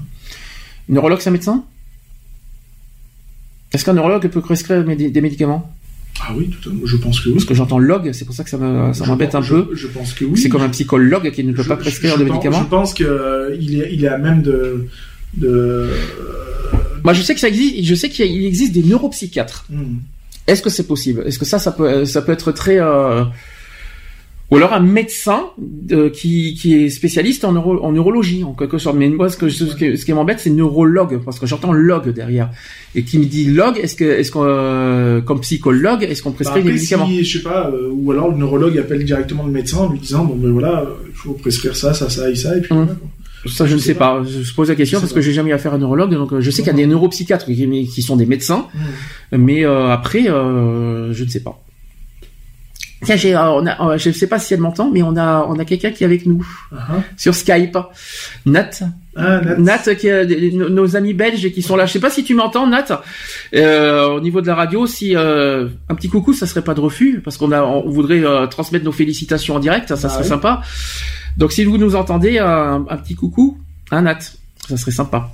Neurologue, 0.90 1.20
c'est 1.20 1.30
un 1.30 1.32
médecin? 1.32 1.64
Est-ce 3.72 3.84
qu'un 3.84 3.94
neurologue 3.94 4.28
peut 4.28 4.40
prescrire 4.40 4.84
des 4.84 5.20
médicaments? 5.20 5.70
Ah 6.20 6.32
oui, 6.36 6.48
tout 6.48 6.68
à- 6.68 6.72
je 6.84 6.96
pense 6.96 7.20
que 7.20 7.28
oui. 7.28 7.34
Parce 7.34 7.44
que 7.46 7.54
j'entends 7.54 7.78
log, 7.78 8.12
c'est 8.12 8.24
pour 8.24 8.34
ça 8.34 8.44
que 8.44 8.50
ça 8.50 8.56
me- 8.58 8.92
ça 8.92 9.04
Je 9.04 9.10
m'embête 9.10 9.34
un 9.34 9.42
peu. 9.42 9.68
Je, 9.74 9.88
pense 9.88 10.12
que 10.12 10.24
oui. 10.24 10.38
C'est 10.38 10.48
comme 10.48 10.62
un 10.62 10.68
psychologue 10.68 11.30
qui 11.32 11.42
ne 11.42 11.52
peut 11.52 11.62
Je- 11.62 11.68
pas 11.68 11.76
prescrire 11.76 12.16
de 12.18 12.24
pense- 12.24 12.32
médicaments. 12.34 12.62
Je 12.62 12.68
pense 12.68 12.94
qu'il 12.94 13.06
est, 13.80 13.88
il 13.92 14.04
est 14.04 14.08
à 14.08 14.18
même 14.18 14.42
de. 14.42 14.86
de 15.36 15.88
Moi, 17.02 17.14
je 17.14 17.22
sais 17.22 17.34
que 17.34 17.40
ça 17.40 17.48
existe. 17.48 17.82
Je 17.84 17.94
sais 17.96 18.08
qu'il 18.10 18.44
existe 18.46 18.72
des 18.72 18.82
neuropsychiatres. 18.84 19.66
hmm. 19.70 19.96
Est-ce 20.46 20.62
que 20.62 20.70
c'est 20.70 20.86
possible? 20.86 21.22
Est-ce 21.26 21.38
que 21.38 21.44
ça, 21.46 21.58
ça 21.58 21.72
peut, 21.72 22.04
ça 22.04 22.20
peut 22.22 22.32
être 22.32 22.52
très 22.52 22.78
euh, 22.78 23.24
ou 24.50 24.56
alors 24.56 24.74
un 24.74 24.80
médecin 24.80 25.46
euh, 25.90 26.10
qui, 26.10 26.54
qui 26.54 26.74
est 26.74 26.90
spécialiste 26.90 27.44
en, 27.46 27.52
neuro- 27.52 27.82
en 27.82 27.92
neurologie 27.92 28.44
en 28.44 28.52
quelque 28.52 28.76
sorte. 28.76 28.94
Mais 28.96 29.08
moi, 29.08 29.30
ce, 29.30 29.38
que, 29.38 29.48
ce, 29.48 29.64
qui- 29.74 29.96
ce 29.96 30.04
qui 30.04 30.12
m'embête, 30.12 30.38
c'est 30.38 30.50
neurologue 30.50 31.18
parce 31.24 31.38
que 31.38 31.46
j'entends 31.46 31.72
log 31.72 32.10
derrière 32.12 32.50
et 32.94 33.04
qui 33.04 33.18
me 33.18 33.24
dit 33.24 33.46
log. 33.46 33.78
Est-ce 33.78 33.96
que, 33.96 34.04
est-ce 34.04 34.30
qu'on, 34.30 34.44
euh, 34.44 35.22
comme 35.22 35.40
psychologue, 35.40 36.02
est-ce 36.04 36.22
qu'on 36.22 36.30
Bah, 36.30 36.36
prescrit 36.36 36.60
des 36.62 36.68
après, 36.68 36.72
médicaments? 36.74 37.06
si, 37.06 37.24
je 37.24 37.38
sais 37.38 37.42
pas, 37.42 37.72
ou 37.90 38.12
alors 38.12 38.30
le 38.30 38.36
neurologue 38.36 38.76
appelle 38.78 39.02
directement 39.04 39.44
le 39.46 39.50
médecin 39.50 39.78
en 39.78 39.88
lui 39.90 39.98
disant 39.98 40.26
bon 40.26 40.36
ben 40.36 40.52
voilà, 40.52 40.84
il 41.08 41.14
faut 41.14 41.32
prescrire 41.32 41.74
ça, 41.74 41.94
ça, 41.94 42.10
ça 42.10 42.28
et 42.30 42.34
ça, 42.36 42.54
et 42.56 42.60
puis 42.60 42.74
Mhm. 42.74 42.80
voilà, 42.84 42.94
quoi. 42.98 43.08
Ça, 43.46 43.66
je, 43.66 43.74
ne 43.74 43.80
sais 43.80 43.94
pas. 43.94 44.22
Je 44.24 44.52
pose 44.54 44.68
la 44.68 44.74
question 44.74 45.00
parce 45.00 45.12
que 45.12 45.20
j'ai 45.20 45.32
jamais 45.32 45.50
eu 45.50 45.52
affaire 45.54 45.72
à 45.72 45.76
un 45.76 45.78
neurologue. 45.78 46.12
Donc, 46.14 46.32
euh, 46.32 46.40
je 46.40 46.50
sais 46.50 46.62
qu'il 46.62 46.70
y 46.72 46.74
a 46.74 46.76
des 46.78 46.86
neuropsychiatres 46.86 47.44
qui, 47.46 47.88
qui 47.92 48.02
sont 48.02 48.16
des 48.16 48.26
médecins, 48.26 48.66
Mhm. 49.32 49.44
mais 49.44 49.64
euh, 49.64 49.90
après, 49.90 50.28
euh, 50.28 51.12
je 51.12 51.24
ne 51.24 51.28
sais 51.28 51.40
pas. 51.42 51.60
Tiens, 53.04 53.16
j'ai, 53.16 53.34
euh, 53.36 53.50
on 53.50 53.66
a, 53.66 53.86
euh, 53.92 53.98
je 53.98 54.08
ne 54.08 54.14
sais 54.14 54.26
pas 54.26 54.38
si 54.38 54.54
elle 54.54 54.60
m'entend, 54.60 54.90
mais 54.90 55.02
on 55.02 55.14
a, 55.18 55.44
on 55.46 55.58
a 55.58 55.66
quelqu'un 55.66 55.90
qui 55.90 56.04
est 56.04 56.06
avec 56.06 56.24
nous 56.24 56.46
Ah, 56.72 57.00
sur 57.18 57.34
Skype. 57.34 57.76
Nat, 58.46 58.70
ah, 59.14 59.40
Nat. 59.42 59.56
Nat, 59.58 59.94
qui 59.94 60.06
est, 60.06 60.52
nos 60.54 60.70
nos 60.70 60.96
amis 60.96 61.12
belges 61.12 61.52
qui 61.52 61.60
sont 61.60 61.76
là. 61.76 61.84
Je 61.84 61.92
sais 61.92 62.00
pas 62.00 62.08
si 62.08 62.24
tu 62.24 62.34
m'entends, 62.34 62.66
Nat. 62.66 63.02
Euh, 63.54 64.06
au 64.08 64.20
niveau 64.20 64.40
de 64.40 64.46
la 64.46 64.54
radio, 64.54 64.86
si 64.86 65.14
euh, 65.14 65.68
un 65.90 65.94
petit 65.96 66.08
coucou, 66.08 66.32
ça 66.32 66.46
serait 66.46 66.62
pas 66.62 66.72
de 66.72 66.80
refus, 66.80 67.20
parce 67.22 67.36
qu'on 67.36 67.52
a, 67.52 67.62
on 67.62 67.90
voudrait 67.90 68.24
euh, 68.24 68.46
transmettre 68.46 68.86
nos 68.86 68.92
félicitations 68.92 69.56
en 69.56 69.60
direct, 69.60 69.88
ça, 69.90 69.96
ça 69.96 70.06
Ah 70.08 70.10
serait 70.14 70.22
oui. 70.22 70.28
sympa. 70.30 70.62
Donc 71.36 71.52
si 71.52 71.64
vous 71.64 71.78
nous 71.78 71.96
entendez, 71.96 72.38
un, 72.38 72.84
un 72.88 72.96
petit 72.96 73.14
coucou, 73.14 73.58
un 73.90 74.02
Nat, 74.02 74.18
ça 74.68 74.76
serait 74.76 74.90
sympa. 74.92 75.30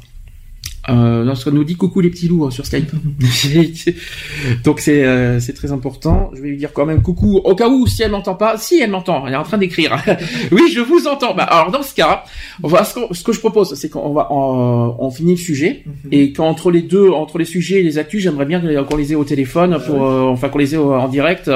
Euh, 0.89 1.25
lorsqu'on 1.25 1.51
nous 1.53 1.63
dit 1.63 1.77
coucou 1.77 2.01
les 2.01 2.09
petits 2.09 2.27
loups 2.27 2.47
hein, 2.47 2.51
sur 2.51 2.65
Skype. 2.65 2.91
Donc 4.65 4.81
c'est 4.81 5.05
euh, 5.05 5.39
c'est 5.39 5.53
très 5.53 5.73
important. 5.73 6.31
Je 6.35 6.41
vais 6.41 6.49
lui 6.49 6.57
dire 6.57 6.73
quand 6.73 6.87
même 6.87 7.03
coucou 7.03 7.37
au 7.37 7.55
cas 7.55 7.69
où 7.69 7.87
si 7.87 8.03
elle 8.03 8.11
m'entend 8.11 8.35
pas. 8.35 8.57
Si 8.57 8.81
elle 8.81 8.91
m'entend, 8.91 9.27
elle 9.27 9.35
est 9.35 9.37
en 9.37 9.43
train 9.43 9.59
d'écrire. 9.59 10.03
oui, 10.53 10.63
je 10.75 10.81
vous 10.81 11.07
entends. 11.07 11.35
Bah, 11.35 11.45
alors 11.45 11.71
dans 11.71 11.83
ce 11.83 11.95
cas, 11.95 12.25
on 12.63 12.69
va 12.69 12.85
ce, 12.85 12.95
que- 12.95 13.15
ce 13.15 13.23
que 13.23 13.33
je 13.33 13.41
propose, 13.41 13.75
c'est 13.75 13.91
qu'on 13.91 14.13
va 14.15 14.29
on, 14.33 14.97
on 14.99 15.11
finit 15.11 15.33
le 15.33 15.37
sujet 15.39 15.85
et 16.11 16.33
qu'entre 16.33 16.71
les 16.71 16.83
deux, 16.83 17.11
entre 17.11 17.37
les 17.39 17.45
sujets 17.45 17.81
et 17.81 17.83
les 17.83 17.99
actus, 17.99 18.23
j'aimerais 18.23 18.47
bien 18.47 18.61
qu'on 18.85 18.97
les 18.97 19.13
ait 19.13 19.17
au 19.17 19.25
téléphone 19.25 19.79
pour 19.87 20.05
euh, 20.07 20.23
enfin 20.31 20.49
qu'on 20.49 20.59
les 20.59 20.75
ait 20.75 20.79
en 20.79 21.09
direct. 21.09 21.51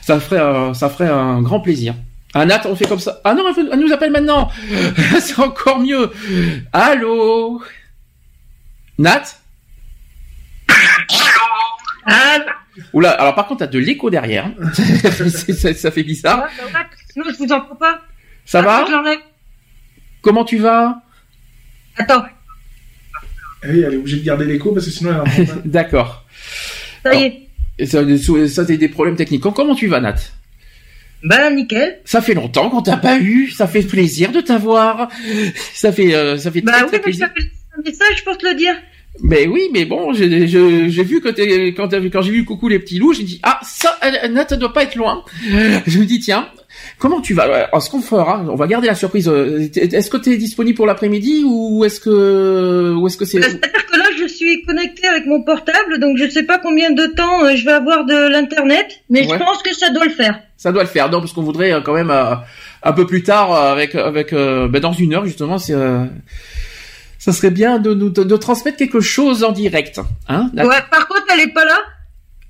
Ça 0.00 0.18
ferait 0.18 0.40
euh, 0.40 0.72
ça 0.72 0.88
ferait 0.88 1.08
un 1.10 1.42
grand 1.42 1.60
plaisir. 1.60 1.94
Ah 2.34 2.46
Nat, 2.46 2.62
on 2.64 2.74
fait 2.74 2.86
comme 2.86 2.98
ça. 2.98 3.20
Ah 3.24 3.34
non, 3.34 3.44
elle, 3.56 3.78
nous 3.78 3.92
appelle 3.92 4.10
maintenant. 4.10 4.50
c'est 5.20 5.38
encore 5.38 5.80
mieux. 5.80 6.10
Allô 6.72 7.62
Nat 8.98 9.22
Oula, 12.94 13.10
alors 13.10 13.34
par 13.34 13.46
contre, 13.46 13.60
t'as 13.60 13.66
de 13.66 13.78
l'écho 13.78 14.08
derrière. 14.08 14.50
Ça, 15.28 15.74
ça 15.74 15.90
fait 15.90 16.02
bizarre. 16.02 16.48
Sinon, 17.12 17.26
je 17.30 17.36
vous 17.36 17.52
entends 17.52 17.76
pas. 17.76 18.00
Ça 18.46 18.62
va 18.62 18.78
Attends. 18.78 19.04
Comment 20.22 20.44
tu 20.44 20.58
vas 20.58 21.02
Attends, 21.96 22.24
Eh 23.64 23.70
oui, 23.70 23.82
elle 23.82 23.94
est 23.94 23.96
obligée 23.98 24.20
de 24.20 24.24
garder 24.24 24.46
l'écho 24.46 24.72
parce 24.72 24.86
que 24.86 24.92
sinon 24.92 25.24
elle. 25.36 25.48
D'accord. 25.64 26.24
ça 27.02 27.14
y 27.14 27.48
est. 27.78 27.86
Ça 27.86 28.64
c'est 28.64 28.76
des 28.78 28.88
problèmes 28.88 29.16
techniques. 29.16 29.42
Comment 29.42 29.74
tu 29.74 29.88
vas, 29.88 30.00
Nat 30.00 30.16
Bah, 31.24 31.50
nickel. 31.50 32.00
Ça 32.04 32.20
fait 32.20 32.34
longtemps 32.34 32.68
qu'on 32.70 32.82
t'a 32.82 32.96
pas 32.96 33.18
eu. 33.18 33.50
Ça 33.50 33.66
fait 33.66 33.82
plaisir 33.82 34.32
de 34.32 34.40
t'avoir. 34.40 35.08
Ça 35.74 35.92
fait, 35.92 36.14
euh, 36.14 36.36
ça 36.36 36.50
fait 36.50 36.60
Bah 36.62 36.72
très, 36.72 36.82
oui, 36.82 36.88
très 36.88 36.98
plaisir. 37.00 37.26
t'appelle 37.28 37.50
un 37.78 37.82
message 37.82 38.24
pour 38.24 38.36
te 38.38 38.46
le 38.46 38.54
dire. 38.54 38.74
Mais 39.22 39.46
oui, 39.46 39.68
mais 39.72 39.84
bon, 39.84 40.14
j'ai 40.14 40.48
je- 40.48 40.88
j'ai 40.88 41.04
vu 41.04 41.20
quand, 41.20 41.34
t'as 41.34 41.98
vu- 42.00 42.10
quand 42.10 42.22
j'ai 42.22 42.30
vu 42.32 42.44
coucou 42.46 42.68
les 42.68 42.78
petits 42.78 42.98
loups, 42.98 43.12
j'ai 43.12 43.24
dit 43.24 43.40
ah 43.42 43.60
ça, 43.62 43.94
Nat 44.30 44.46
elle 44.50 44.58
doit 44.58 44.72
pas 44.72 44.84
être 44.84 44.96
loin. 44.96 45.22
Je 45.86 45.98
me 45.98 46.06
dis 46.06 46.18
tiens, 46.18 46.48
comment 46.98 47.20
tu 47.20 47.34
vas? 47.34 47.42
Alors, 47.42 47.82
Ce 47.82 47.90
qu'on 47.90 48.00
fera, 48.00 48.42
on 48.48 48.54
va 48.56 48.66
garder 48.66 48.86
la 48.86 48.94
surprise. 48.94 49.28
euh, 49.28 49.68
Est-ce 49.76 50.08
que 50.08 50.16
tu 50.16 50.30
es 50.32 50.38
disponible 50.38 50.76
pour 50.76 50.86
l'après-midi 50.86 51.42
ou 51.44 51.84
est-ce 51.84 52.00
que 52.00 52.94
ou 52.98 53.06
est-ce 53.06 53.18
que 53.18 53.26
c'est 53.26 53.38
Bah, 53.40 53.48
C'est-à-dire 53.50 53.86
que 53.86 53.96
là, 53.98 54.04
je 54.11 54.11
suis 54.42 54.62
connecté 54.64 55.06
avec 55.08 55.26
mon 55.26 55.42
portable, 55.42 55.98
donc 56.00 56.16
je 56.18 56.28
sais 56.28 56.42
pas 56.42 56.58
combien 56.58 56.90
de 56.90 57.06
temps 57.06 57.44
euh, 57.44 57.54
je 57.56 57.64
vais 57.64 57.72
avoir 57.72 58.04
de 58.04 58.28
l'internet, 58.28 59.00
mais 59.10 59.20
Ouais. 59.26 59.38
je 59.38 59.44
pense 59.44 59.62
que 59.62 59.74
ça 59.74 59.90
doit 59.90 60.04
le 60.04 60.10
faire. 60.10 60.40
ça 60.56 60.72
doit 60.72 60.82
le 60.82 60.88
faire 60.88 61.10
Non, 61.10 61.20
parce 61.20 61.32
qu'on 61.32 61.42
voudrait 61.42 61.72
euh, 61.72 61.80
quand 61.80 61.94
même 61.94 62.10
euh, 62.10 62.34
un 62.82 62.92
peu 62.92 63.06
plus 63.06 63.22
tard 63.22 63.52
avec 63.54 63.94
avec 63.94 64.32
ben, 64.34 64.80
dans 64.80 64.92
une 64.92 65.14
heure 65.14 65.24
justement, 65.24 65.58
c'est 65.58 65.74
ça 67.18 67.32
serait 67.32 67.50
bien 67.50 67.78
de 67.78 67.94
nous 67.94 68.10
de, 68.10 68.24
de 68.24 68.36
transmettre 68.36 68.76
quelque 68.76 69.00
chose 69.00 69.44
en 69.44 69.52
direct, 69.52 70.00
hein 70.28 70.50
Ouais, 70.56 70.82
par 70.90 71.06
contre, 71.06 71.24
elle 71.32 71.40
est 71.40 71.52
pas 71.52 71.64
là. 71.64 71.78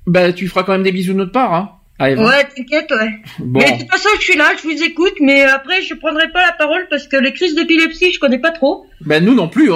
Ben 0.06 0.32
tu 0.32 0.48
feras 0.48 0.62
quand 0.64 0.72
même 0.72 0.82
des 0.82 0.92
bisous 0.92 1.12
de 1.12 1.18
notre 1.18 1.32
part, 1.32 1.52
hein 1.54 1.70
Allez. 2.02 2.16
Ouais, 2.16 2.44
t'inquiète, 2.56 2.90
ouais. 2.90 3.12
Bon. 3.38 3.60
Mais 3.60 3.72
de 3.72 3.78
toute 3.78 3.90
façon, 3.90 4.08
je 4.18 4.24
suis 4.24 4.36
là, 4.36 4.50
je 4.60 4.68
vous 4.68 4.82
écoute, 4.82 5.14
mais 5.20 5.44
après, 5.44 5.82
je 5.82 5.94
prendrai 5.94 6.28
pas 6.32 6.44
la 6.44 6.52
parole 6.52 6.86
parce 6.90 7.06
que 7.06 7.16
les 7.16 7.32
crises 7.32 7.54
d'épilepsie, 7.54 8.12
je 8.12 8.18
connais 8.18 8.40
pas 8.40 8.50
trop. 8.50 8.86
Ben 9.02 9.24
nous 9.24 9.34
non 9.34 9.46
plus. 9.48 9.68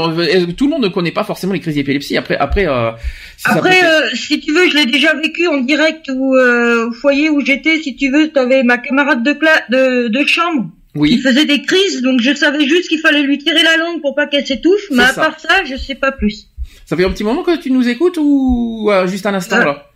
tout 0.57 0.65
le 0.65 0.70
monde 0.70 0.82
ne 0.82 0.89
connaît 0.89 1.12
pas 1.12 1.23
forcément 1.23 1.53
les 1.53 1.61
crises 1.61 1.77
d'épilepsie. 1.77 2.16
Après, 2.16 2.36
après, 2.36 2.66
euh, 2.66 2.90
si 3.36 3.48
Après, 3.48 3.85
euh, 3.85 4.09
si 4.15 4.40
tu 4.40 4.53
veux, 4.53 4.69
je 4.69 4.74
l'ai 4.74 4.86
déjà 4.86 5.15
vécu 5.15 5.47
en 5.47 5.59
direct 5.59 6.11
ou 6.12 6.35
euh, 6.35 6.89
au 6.89 6.93
foyer 6.93 7.31
où 7.31 7.44
j'étais. 7.44 7.81
Si 7.81 7.94
tu 7.94 8.11
veux, 8.11 8.28
t'avais 8.31 8.65
ma 8.65 8.78
camarade 8.78 9.23
de, 9.23 9.32
cla 9.32 9.62
de, 9.70 10.09
de 10.09 10.27
chambre 10.27 10.69
qui 10.94 11.01
oui. 11.01 11.19
faisait 11.19 11.44
des 11.44 11.62
crises, 11.62 12.03
donc 12.03 12.20
je 12.20 12.35
savais 12.35 12.66
juste 12.66 12.89
qu'il 12.89 12.98
fallait 12.98 13.23
lui 13.23 13.39
tirer 13.39 13.62
la 13.62 13.77
langue 13.77 14.01
pour 14.01 14.16
pas 14.16 14.27
qu'elle 14.27 14.47
s'étouffe. 14.47 14.86
Mais 14.90 15.05
à 15.05 15.09
ça. 15.09 15.27
part 15.27 15.39
ça, 15.39 15.62
je 15.65 15.77
sais 15.77 15.94
pas 15.94 16.11
plus. 16.11 16.48
Ça 16.86 16.97
fait 16.97 17.05
un 17.05 17.11
petit 17.11 17.24
moment 17.24 17.43
que 17.43 17.57
tu 17.57 17.70
nous 17.70 17.89
écoutes 17.89 18.16
ou 18.19 18.89
euh, 18.90 19.07
juste 19.07 19.27
un 19.27 19.35
instant 19.35 19.59
Euh, 19.59 19.65
là 19.65 19.86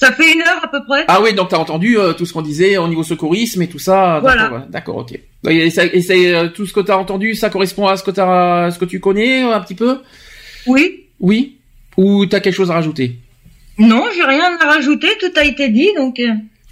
Ça 0.00 0.12
fait 0.12 0.32
une 0.32 0.40
heure 0.40 0.60
à 0.64 0.68
peu 0.68 0.82
près. 0.86 1.04
Ah 1.08 1.20
oui, 1.22 1.34
donc 1.34 1.50
t'as 1.50 1.58
entendu 1.58 1.98
euh, 1.98 2.14
tout 2.14 2.24
ce 2.24 2.32
qu'on 2.32 2.40
disait 2.42 2.78
au 2.78 2.88
niveau 2.88 3.02
secourisme 3.02 3.60
et 3.60 3.68
tout 3.68 3.78
ça. 3.78 4.18
Voilà. 4.20 4.64
D'accord, 4.70 4.96
ok. 4.96 5.18
Et, 5.48 5.70
ça- 5.70 5.84
et 5.84 6.00
c'est, 6.00 6.34
euh, 6.34 6.48
tout 6.48 6.64
ce 6.66 6.72
que 6.72 6.80
t'as 6.80 6.96
entendu, 6.96 7.34
ça 7.34 7.50
correspond 7.50 7.86
à 7.86 7.96
ce 7.98 8.02
que 8.02 8.10
t'as, 8.10 8.70
ce 8.70 8.78
que 8.78 8.86
tu 8.86 8.98
connais 8.98 9.44
euh, 9.44 9.54
un 9.54 9.60
petit 9.60 9.74
peu? 9.74 9.98
Oui. 10.66 11.04
Oui? 11.20 11.58
Ou 11.98 12.24
t'as 12.24 12.40
quelque 12.40 12.54
chose 12.54 12.70
à 12.70 12.74
rajouter? 12.74 13.16
Non, 13.78 14.04
j'ai 14.14 14.24
rien 14.24 14.56
à 14.60 14.64
rajouter. 14.64 15.08
Tout 15.20 15.32
a 15.36 15.44
été 15.44 15.68
dit, 15.68 15.90
donc. 15.96 16.18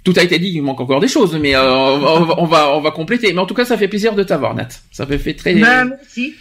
Tout 0.03 0.13
a 0.17 0.23
été 0.23 0.39
dit, 0.39 0.49
il 0.55 0.61
manque 0.63 0.79
encore 0.81 0.99
des 0.99 1.07
choses, 1.07 1.37
mais 1.39 1.55
euh, 1.55 1.61
on, 1.71 2.23
va- 2.25 2.35
on 2.39 2.45
va, 2.45 2.75
on 2.77 2.91
compléter. 2.91 3.31
Mais 3.33 3.39
en 3.39 3.45
tout 3.45 3.53
cas, 3.53 3.65
ça 3.65 3.77
fait 3.77 3.87
plaisir 3.87 4.15
de 4.15 4.23
t'avoir, 4.23 4.55
Nat. 4.55 4.69
Ça 4.91 5.05
fait, 5.05 5.19
fait 5.19 5.35
très. 5.35 5.53
Bah, 5.55 5.85
merci. 5.85 6.33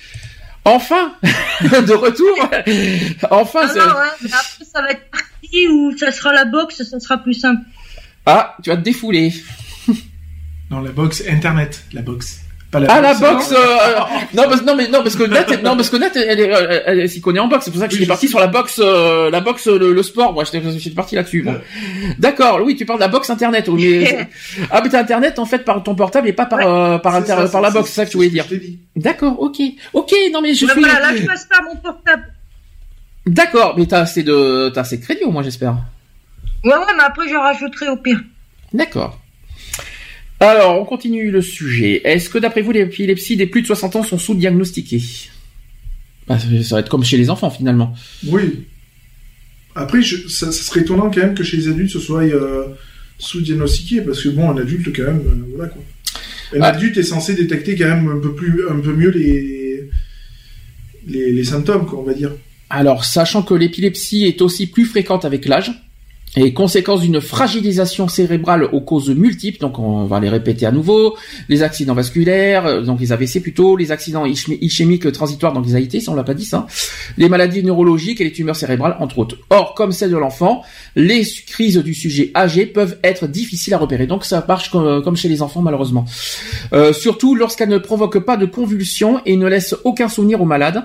Enfin, 0.64 1.12
de 1.22 1.92
retour. 1.94 2.36
enfin, 3.30 3.60
Ah 3.64 3.68
c'est- 3.68 3.78
non, 3.78 3.84
ouais, 3.86 4.30
après, 4.32 4.64
ça 4.64 4.82
va 4.82 4.90
être 4.90 5.02
parti 5.50 5.68
ou 5.68 5.96
ça 5.96 6.12
sera 6.12 6.32
la 6.32 6.44
boxe, 6.44 6.82
ça 6.82 7.00
sera 7.00 7.18
plus 7.18 7.34
simple. 7.34 7.62
ah, 8.26 8.56
tu 8.62 8.70
vas 8.70 8.76
te 8.76 8.82
défouler. 8.82 9.32
Non, 10.70 10.80
la 10.80 10.90
box 10.90 11.22
internet, 11.26 11.82
la 11.94 12.02
box. 12.02 12.40
Pas 12.70 12.78
la 12.80 12.88
Ah 12.92 13.00
la 13.00 13.14
box, 13.14 13.20
boxe 13.20 13.50
non. 13.52 13.56
euh, 13.56 13.94
non, 14.34 14.42
parce, 14.50 14.62
non 14.62 14.76
mais 14.76 14.88
non 14.88 15.02
parce 15.02 15.16
que 15.16 15.22
Nat 15.24 15.46
elle- 15.50 15.62
non 15.62 15.74
parce 15.74 15.88
que 15.88 15.96
Nat 15.96 16.10
elle, 16.14 16.38
est- 16.40 16.42
elle, 16.42 16.82
elle- 16.84 16.98
elle 17.00 17.08
s'y 17.08 17.22
connaît 17.22 17.38
en 17.40 17.48
boxe 17.48 17.64
c'est 17.64 17.70
pour 17.70 17.80
ça 17.80 17.86
que 17.88 17.92
Oui, 17.92 18.00
j'étais 18.00 18.04
je 18.04 18.08
parti 18.10 18.26
sais. 18.26 18.30
sur 18.32 18.38
la 18.40 18.48
boxe 18.48 18.78
euh, 18.84 19.30
la 19.30 19.40
boxe 19.40 19.66
le, 19.68 19.94
le 19.94 20.02
sport 20.02 20.34
moi 20.34 20.44
j'étais 20.44 20.60
parti 20.90 21.14
là-dessus 21.14 21.40
bon. 21.40 21.58
d'accord 22.18 22.60
oui 22.62 22.76
tu 22.76 22.84
parles 22.84 22.98
de 22.98 23.04
la 23.04 23.08
boxe 23.08 23.30
internet 23.30 23.66
oui, 23.68 24.00
mais 24.00 24.28
ah 24.70 24.82
mais 24.84 24.90
t'as 24.90 25.00
internet 25.00 25.38
en 25.38 25.46
fait 25.46 25.60
par 25.64 25.82
ton 25.82 25.94
portable 25.94 26.28
et 26.28 26.34
pas 26.34 26.44
par 26.44 26.58
euh, 26.60 26.98
par, 26.98 27.14
C'est 27.24 27.32
inter- 27.32 27.46
ça, 27.46 27.48
par 27.52 27.62
la 27.62 27.70
boxe 27.70 27.88
c'est 27.88 27.94
ça 27.94 28.04
que 28.04 28.10
tu 28.10 28.18
voulais 28.18 28.28
dire 28.28 28.44
ce 28.44 28.50
que 28.50 28.56
je 28.56 28.60
t'ai 28.60 28.66
dit. 28.66 28.78
d'accord 28.96 29.40
ok 29.40 29.56
ok 29.94 30.12
non 30.34 30.42
mais 30.42 30.52
je 30.52 30.66
Mais 30.66 30.72
suis 30.72 30.80
voilà, 30.82 31.00
là, 31.00 31.16
je 31.16 31.24
passe 31.24 31.46
par 31.46 31.62
mon 31.62 31.76
portable. 31.76 32.34
D'accord 33.28 33.74
mais 33.78 33.86
t'as 33.86 34.00
assez 34.00 34.22
de 34.22 34.70
t'as 34.70 34.80
assez 34.82 34.96
de 34.98 35.02
crédit 35.02 35.24
au 35.24 35.30
moins 35.30 35.42
j'espère 35.42 35.76
Ouais, 36.64 36.72
ouais, 36.72 36.94
mais 36.96 37.04
après, 37.04 37.28
je 37.28 37.34
rajouterai 37.36 37.88
au 37.88 37.96
pire. 37.96 38.20
D'accord. 38.72 39.20
Alors, 40.40 40.80
on 40.80 40.84
continue 40.84 41.30
le 41.30 41.40
sujet. 41.40 42.00
Est-ce 42.04 42.28
que 42.28 42.38
d'après 42.38 42.62
vous, 42.62 42.72
les 42.72 42.80
épilepsies 42.80 43.36
des 43.36 43.46
plus 43.46 43.62
de 43.62 43.66
60 43.68 43.94
ans 43.94 44.02
sont 44.02 44.18
sous-diagnostiquées? 44.18 45.00
Bah, 46.26 46.36
ça 46.38 46.46
ça 46.64 46.74
va 46.74 46.80
être 46.80 46.88
comme 46.88 47.04
chez 47.04 47.16
les 47.16 47.30
enfants 47.30 47.50
finalement. 47.50 47.94
Oui. 48.26 48.64
Après, 49.76 50.02
je- 50.02 50.26
ça, 50.28 50.50
ça 50.50 50.62
serait 50.64 50.80
étonnant 50.80 51.10
quand 51.12 51.20
même 51.20 51.34
que 51.34 51.44
chez 51.44 51.56
les 51.58 51.68
adultes 51.68 51.92
ce 51.92 52.00
soit 52.00 52.24
euh, 52.24 52.64
sous-diagnostiqué, 53.18 54.00
parce 54.02 54.20
que 54.22 54.28
bon, 54.30 54.50
un 54.50 54.56
adulte 54.60 54.88
quand 54.94 55.04
même, 55.04 55.20
euh, 55.26 55.54
voilà 55.56 55.70
quoi. 55.70 55.82
Un 56.56 56.60
Ouais. 56.60 56.66
adulte 56.66 56.96
est 56.96 57.02
censé 57.04 57.34
détecter 57.34 57.76
quand 57.76 57.86
même 57.86 58.08
un 58.08 58.18
peu 58.20 58.34
plus, 58.34 58.68
un 58.68 58.80
peu 58.80 58.92
mieux 58.94 59.10
les, 59.10 59.88
les, 61.06 61.32
les 61.32 61.44
symptômes, 61.44 61.86
quoi, 61.86 62.00
on 62.00 62.04
va 62.04 62.14
dire. 62.14 62.32
Alors, 62.70 63.04
sachant 63.04 63.42
que 63.42 63.54
l'épilepsie 63.54 64.24
est 64.24 64.42
aussi 64.42 64.66
plus 64.66 64.84
fréquente 64.84 65.24
avec 65.24 65.46
l'âge, 65.46 65.72
et 66.36 66.52
conséquence 66.52 67.00
d'une 67.00 67.22
fragilisation 67.22 68.06
cérébrale 68.06 68.64
aux 68.64 68.82
causes 68.82 69.08
multiples, 69.08 69.58
donc 69.58 69.78
on 69.78 70.04
va 70.04 70.20
les 70.20 70.28
répéter 70.28 70.66
à 70.66 70.70
nouveau, 70.70 71.16
les 71.48 71.62
accidents 71.62 71.94
vasculaires, 71.94 72.66
euh, 72.66 72.82
donc 72.82 73.00
les 73.00 73.12
AVC 73.12 73.40
plutôt, 73.40 73.76
les 73.76 73.92
accidents 73.92 74.26
ischémi- 74.26 74.58
ischémiques 74.60 75.10
transitoires, 75.10 75.54
donc 75.54 75.66
les 75.66 75.76
AIT, 75.76 76.00
ça 76.00 76.12
on 76.12 76.14
l'a 76.14 76.24
pas 76.24 76.34
dit 76.34 76.44
ça, 76.44 76.66
les 77.16 77.30
maladies 77.30 77.62
neurologiques 77.62 78.20
et 78.20 78.24
les 78.24 78.32
tumeurs 78.32 78.56
cérébrales, 78.56 78.96
entre 79.00 79.18
autres. 79.18 79.36
Or, 79.48 79.74
comme 79.74 79.90
celle 79.90 80.10
de 80.10 80.18
l'enfant, 80.18 80.62
les 80.96 81.26
crises 81.46 81.78
du 81.78 81.94
sujet 81.94 82.30
âgé 82.36 82.66
peuvent 82.66 82.98
être 83.02 83.26
difficiles 83.26 83.72
à 83.72 83.78
repérer, 83.78 84.06
donc 84.06 84.26
ça 84.26 84.44
marche 84.46 84.70
comme, 84.70 85.02
comme 85.02 85.16
chez 85.16 85.30
les 85.30 85.40
enfants 85.40 85.62
malheureusement. 85.62 86.04
Euh, 86.74 86.92
surtout 86.92 87.34
lorsqu'elles 87.34 87.70
ne 87.70 87.78
provoquent 87.78 88.24
pas 88.24 88.36
de 88.36 88.44
convulsions 88.44 89.22
et 89.24 89.36
ne 89.36 89.46
laissent 89.46 89.74
aucun 89.84 90.10
souvenir 90.10 90.42
au 90.42 90.44
malade. 90.44 90.84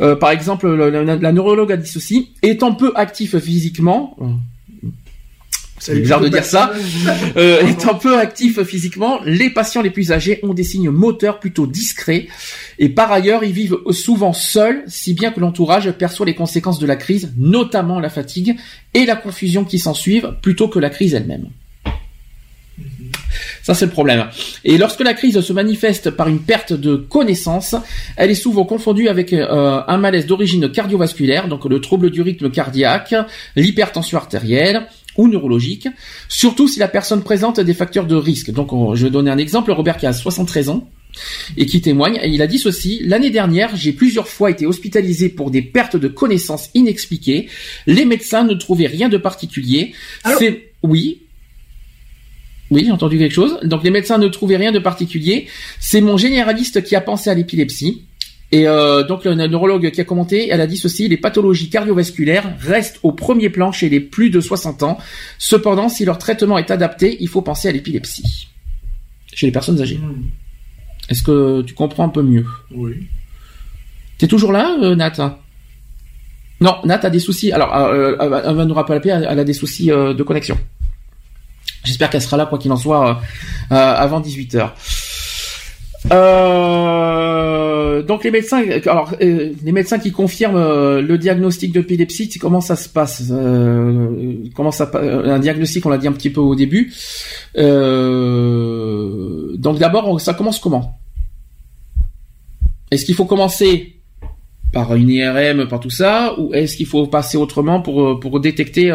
Euh, 0.00 0.14
par 0.16 0.30
exemple, 0.30 0.68
la, 0.74 0.90
la- 1.04 1.16
la 1.16 1.32
neurologue 1.32 1.72
a 1.72 1.76
dit 1.76 1.88
ceci, 1.88 2.30
étant 2.42 2.74
peu 2.74 2.92
actif 2.96 3.38
physiquement, 3.38 4.16
c'est 5.78 5.92
bizarre 6.00 6.20
de 6.20 6.28
dire 6.28 6.44
ça, 6.44 6.72
euh, 7.36 7.66
étant 7.66 7.94
peu 7.94 8.18
actif 8.18 8.62
physiquement, 8.62 9.20
les 9.24 9.50
patients 9.50 9.82
les 9.82 9.90
plus 9.90 10.10
âgés 10.12 10.40
ont 10.42 10.54
des 10.54 10.64
signes 10.64 10.88
moteurs 10.90 11.38
plutôt 11.38 11.66
discrets 11.66 12.28
et 12.78 12.88
par 12.88 13.12
ailleurs 13.12 13.44
ils 13.44 13.52
vivent 13.52 13.76
souvent 13.90 14.32
seuls, 14.32 14.82
si 14.86 15.12
bien 15.14 15.30
que 15.32 15.40
l'entourage 15.40 15.90
perçoit 15.92 16.24
les 16.26 16.34
conséquences 16.34 16.78
de 16.78 16.86
la 16.86 16.96
crise, 16.96 17.32
notamment 17.36 18.00
la 18.00 18.08
fatigue 18.10 18.56
et 18.94 19.04
la 19.04 19.16
confusion 19.16 19.64
qui 19.64 19.78
s'ensuivent, 19.78 20.32
plutôt 20.42 20.68
que 20.68 20.78
la 20.78 20.88
crise 20.90 21.14
elle-même. 21.14 21.48
Ça, 23.66 23.74
c'est 23.74 23.86
le 23.86 23.90
problème. 23.90 24.26
Et 24.64 24.78
lorsque 24.78 25.00
la 25.00 25.12
crise 25.12 25.40
se 25.40 25.52
manifeste 25.52 26.10
par 26.12 26.28
une 26.28 26.38
perte 26.38 26.72
de 26.72 26.94
connaissance, 26.94 27.74
elle 28.16 28.30
est 28.30 28.36
souvent 28.36 28.64
confondue 28.64 29.08
avec 29.08 29.32
euh, 29.32 29.80
un 29.88 29.96
malaise 29.98 30.26
d'origine 30.26 30.70
cardiovasculaire, 30.70 31.48
donc 31.48 31.64
le 31.64 31.80
trouble 31.80 32.10
du 32.10 32.22
rythme 32.22 32.48
cardiaque, 32.48 33.12
l'hypertension 33.56 34.18
artérielle 34.18 34.86
ou 35.16 35.26
neurologique, 35.26 35.88
surtout 36.28 36.68
si 36.68 36.78
la 36.78 36.86
personne 36.86 37.24
présente 37.24 37.58
des 37.58 37.74
facteurs 37.74 38.06
de 38.06 38.14
risque. 38.14 38.52
Donc, 38.52 38.72
on- 38.72 38.94
je 38.94 39.02
vais 39.06 39.10
donner 39.10 39.32
un 39.32 39.38
exemple. 39.38 39.72
Robert 39.72 39.96
qui 39.96 40.06
a 40.06 40.12
73 40.12 40.68
ans 40.68 40.88
et 41.56 41.66
qui 41.66 41.80
témoigne, 41.80 42.20
et 42.22 42.28
il 42.28 42.42
a 42.42 42.46
dit 42.46 42.60
ceci, 42.60 43.00
l'année 43.04 43.30
dernière, 43.30 43.74
j'ai 43.74 43.92
plusieurs 43.92 44.28
fois 44.28 44.52
été 44.52 44.64
hospitalisé 44.64 45.28
pour 45.28 45.50
des 45.50 45.62
pertes 45.62 45.96
de 45.96 46.06
connaissances 46.06 46.70
inexpliquées. 46.74 47.48
Les 47.88 48.04
médecins 48.04 48.44
ne 48.44 48.54
trouvaient 48.54 48.86
rien 48.86 49.08
de 49.08 49.16
particulier. 49.16 49.92
C'est, 50.38 50.70
oui. 50.84 51.22
Oui, 52.70 52.84
j'ai 52.84 52.90
entendu 52.90 53.18
quelque 53.18 53.32
chose. 53.32 53.58
Donc 53.62 53.84
les 53.84 53.90
médecins 53.90 54.18
ne 54.18 54.28
trouvaient 54.28 54.56
rien 54.56 54.72
de 54.72 54.78
particulier. 54.78 55.46
C'est 55.78 56.00
mon 56.00 56.16
généraliste 56.16 56.82
qui 56.82 56.96
a 56.96 57.00
pensé 57.00 57.30
à 57.30 57.34
l'épilepsie. 57.34 58.02
Et 58.52 58.68
euh, 58.68 59.02
donc 59.02 59.24
la 59.24 59.48
neurologue 59.48 59.90
qui 59.90 60.00
a 60.00 60.04
commenté, 60.04 60.48
elle 60.50 60.60
a 60.60 60.68
dit 60.68 60.76
ceci 60.76 61.08
les 61.08 61.16
pathologies 61.16 61.68
cardiovasculaires 61.68 62.54
restent 62.60 63.00
au 63.02 63.10
premier 63.10 63.50
plan 63.50 63.72
chez 63.72 63.88
les 63.88 64.00
plus 64.00 64.30
de 64.30 64.40
60 64.40 64.82
ans. 64.84 64.98
Cependant, 65.38 65.88
si 65.88 66.04
leur 66.04 66.18
traitement 66.18 66.56
est 66.58 66.70
adapté, 66.70 67.16
il 67.20 67.28
faut 67.28 67.42
penser 67.42 67.68
à 67.68 67.72
l'épilepsie 67.72 68.48
chez 69.32 69.46
les 69.46 69.52
personnes 69.52 69.80
âgées. 69.80 69.98
Hmm. 69.98 70.28
Est-ce 71.08 71.22
que 71.22 71.62
tu 71.62 71.74
comprends 71.74 72.04
un 72.04 72.08
peu 72.08 72.22
mieux? 72.22 72.46
Oui. 72.72 73.06
T'es 74.18 74.26
toujours 74.26 74.52
là, 74.52 74.76
euh, 74.80 74.94
Nat? 74.94 75.38
Non, 76.60 76.76
Nat 76.84 77.00
a 77.02 77.10
des 77.10 77.18
soucis. 77.18 77.52
Alors, 77.52 77.76
euh, 77.76 78.16
elle 78.20 78.54
va 78.54 78.64
nous 78.64 78.74
rappeler, 78.74 79.00
elle 79.10 79.38
a 79.38 79.44
des 79.44 79.52
soucis 79.52 79.88
de 79.88 80.22
connexion. 80.22 80.56
J'espère 81.86 82.10
qu'elle 82.10 82.20
sera 82.20 82.36
là, 82.36 82.44
quoi 82.46 82.58
qu'il 82.58 82.72
en 82.72 82.76
soit, 82.76 83.08
euh, 83.08 83.14
euh, 83.72 83.94
avant 83.94 84.20
18h. 84.20 84.70
Euh, 86.12 88.02
donc 88.02 88.22
les 88.22 88.30
médecins, 88.30 88.62
alors 88.86 89.12
les 89.18 89.72
médecins 89.72 89.98
qui 89.98 90.12
confirment 90.12 91.00
le 91.00 91.18
diagnostic 91.18 91.72
d'épilepsie, 91.72 92.28
comment 92.38 92.60
ça 92.60 92.76
se 92.76 92.88
passe 92.88 93.32
Comment 94.54 94.70
ça 94.70 94.88
Un 94.94 95.38
diagnostic, 95.38 95.84
on 95.86 95.88
l'a 95.88 95.98
dit 95.98 96.06
un 96.06 96.12
petit 96.12 96.30
peu 96.30 96.40
au 96.40 96.54
début. 96.54 96.92
Donc 97.54 97.64
d'abord, 99.78 100.20
ça 100.20 100.34
commence 100.34 100.60
comment? 100.60 100.98
Est-ce 102.90 103.04
qu'il 103.04 103.16
faut 103.16 103.24
commencer 103.24 103.96
par 104.72 104.94
une 104.94 105.08
IRM, 105.08 105.66
par 105.66 105.80
tout 105.80 105.90
ça, 105.90 106.38
ou 106.38 106.54
est-ce 106.54 106.76
qu'il 106.76 106.86
faut 106.86 107.06
passer 107.08 107.36
autrement 107.36 107.80
pour 107.80 108.20
pour 108.20 108.38
détecter, 108.38 108.92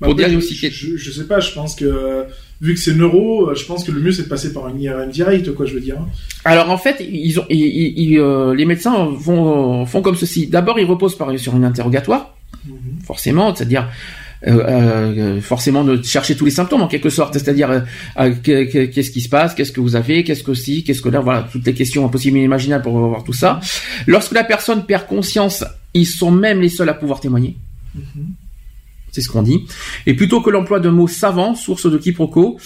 pour 0.00 0.12
Après, 0.12 0.24
diagnostiquer 0.26 0.70
je, 0.70 0.96
je, 0.96 1.10
sais 1.10 1.24
pas, 1.26 1.40
je 1.40 1.52
pense 1.52 1.74
que 1.74 2.24
vu 2.60 2.74
que 2.74 2.80
c'est 2.80 2.94
neuro, 2.94 3.54
je 3.54 3.64
pense 3.64 3.82
que 3.84 3.90
le 3.90 4.00
mieux 4.00 4.12
c'est 4.12 4.22
de 4.24 4.28
passer 4.28 4.52
par 4.52 4.68
une 4.68 4.80
IRM 4.80 5.10
direct, 5.10 5.52
quoi, 5.54 5.66
je 5.66 5.74
veux 5.74 5.80
dire. 5.80 5.96
Alors 6.44 6.70
en 6.70 6.78
fait, 6.78 6.96
ils 7.00 7.38
ont, 7.40 7.44
ils, 7.50 7.58
ils- 7.64 7.94
ils, 8.12 8.18
euh, 8.18 8.54
les 8.54 8.64
médecins 8.64 9.06
vont 9.10 9.86
font 9.86 10.02
comme 10.02 10.16
ceci. 10.16 10.46
D'abord, 10.46 10.78
ils 10.78 10.84
reposent 10.86 11.16
par, 11.18 11.36
sur 11.38 11.56
une 11.56 11.64
interrogatoire, 11.64 12.36
forcément, 13.04 13.54
c'est-à-dire 13.54 13.88
euh, 14.46 14.52
euh, 14.68 15.40
forcément 15.40 15.82
de 15.82 16.00
chercher 16.02 16.36
tous 16.36 16.44
les 16.44 16.52
symptômes 16.52 16.82
en 16.82 16.86
quelque 16.86 17.10
sorte, 17.10 17.32
c'est-à-dire 17.34 17.70
euh, 18.20 18.30
que- 18.30 18.70
que- 18.70 18.84
qu'est-ce 18.84 19.10
qui 19.10 19.20
se 19.20 19.28
passe, 19.28 19.52
qu'est-ce 19.54 19.72
que 19.72 19.80
vous 19.80 19.96
avez, 19.96 20.22
qu'est-ce 20.22 20.44
que 20.44 20.54
si, 20.54 20.84
qu'est-ce 20.84 21.02
que 21.02 21.08
là, 21.08 21.18
voilà, 21.18 21.48
toutes 21.50 21.66
les 21.66 21.74
questions 21.74 22.08
possibles 22.08 22.38
et 22.38 22.44
imaginables 22.44 22.84
pour 22.84 22.96
voir 22.98 23.24
tout 23.24 23.32
ça. 23.32 23.58
Lorsque 24.06 24.32
la 24.32 24.44
personne 24.44 24.84
perd 24.86 25.06
conscience, 25.08 25.64
ils 25.92 26.06
sont 26.06 26.30
même 26.30 26.60
les 26.60 26.68
seuls 26.68 26.88
à 26.88 26.94
pouvoir 26.94 27.18
témoigner. 27.18 27.56
C'est 29.10 29.20
ce 29.22 29.28
qu'on 29.28 29.42
dit. 29.42 29.64
Et 30.06 30.14
plutôt 30.14 30.40
que 30.40 30.50
l'emploi 30.50 30.80
de 30.80 30.88
mots 30.90 31.08
savants, 31.08 31.54
source 31.54 31.90
de 31.90 31.96
quiproquos, 31.98 32.58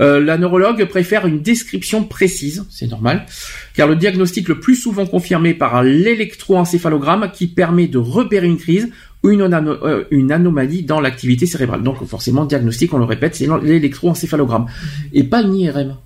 euh, 0.00 0.18
la 0.18 0.38
neurologue 0.38 0.84
préfère 0.86 1.26
une 1.26 1.40
description 1.40 2.04
précise, 2.04 2.64
c'est 2.70 2.86
normal, 2.88 3.26
car 3.74 3.86
le 3.86 3.96
diagnostic 3.96 4.48
le 4.48 4.58
plus 4.60 4.76
souvent 4.76 5.06
confirmé 5.06 5.54
par 5.54 5.82
l'électroencéphalogramme 5.82 7.30
qui 7.32 7.46
permet 7.46 7.86
de 7.86 7.98
repérer 7.98 8.46
une 8.46 8.56
crise 8.58 8.88
ou 9.22 9.30
une, 9.30 9.42
ano- 9.52 9.76
euh, 9.84 10.04
une 10.10 10.32
anomalie 10.32 10.82
dans 10.82 11.00
l'activité 11.00 11.44
cérébrale. 11.46 11.82
Donc 11.82 12.02
forcément, 12.06 12.44
diagnostic, 12.46 12.92
on 12.94 12.98
le 12.98 13.04
répète, 13.04 13.34
c'est 13.34 13.46
l'électroencéphalogramme 13.62 14.66
et 15.12 15.24
pas 15.24 15.42
une 15.42 15.54
IRM. 15.56 15.96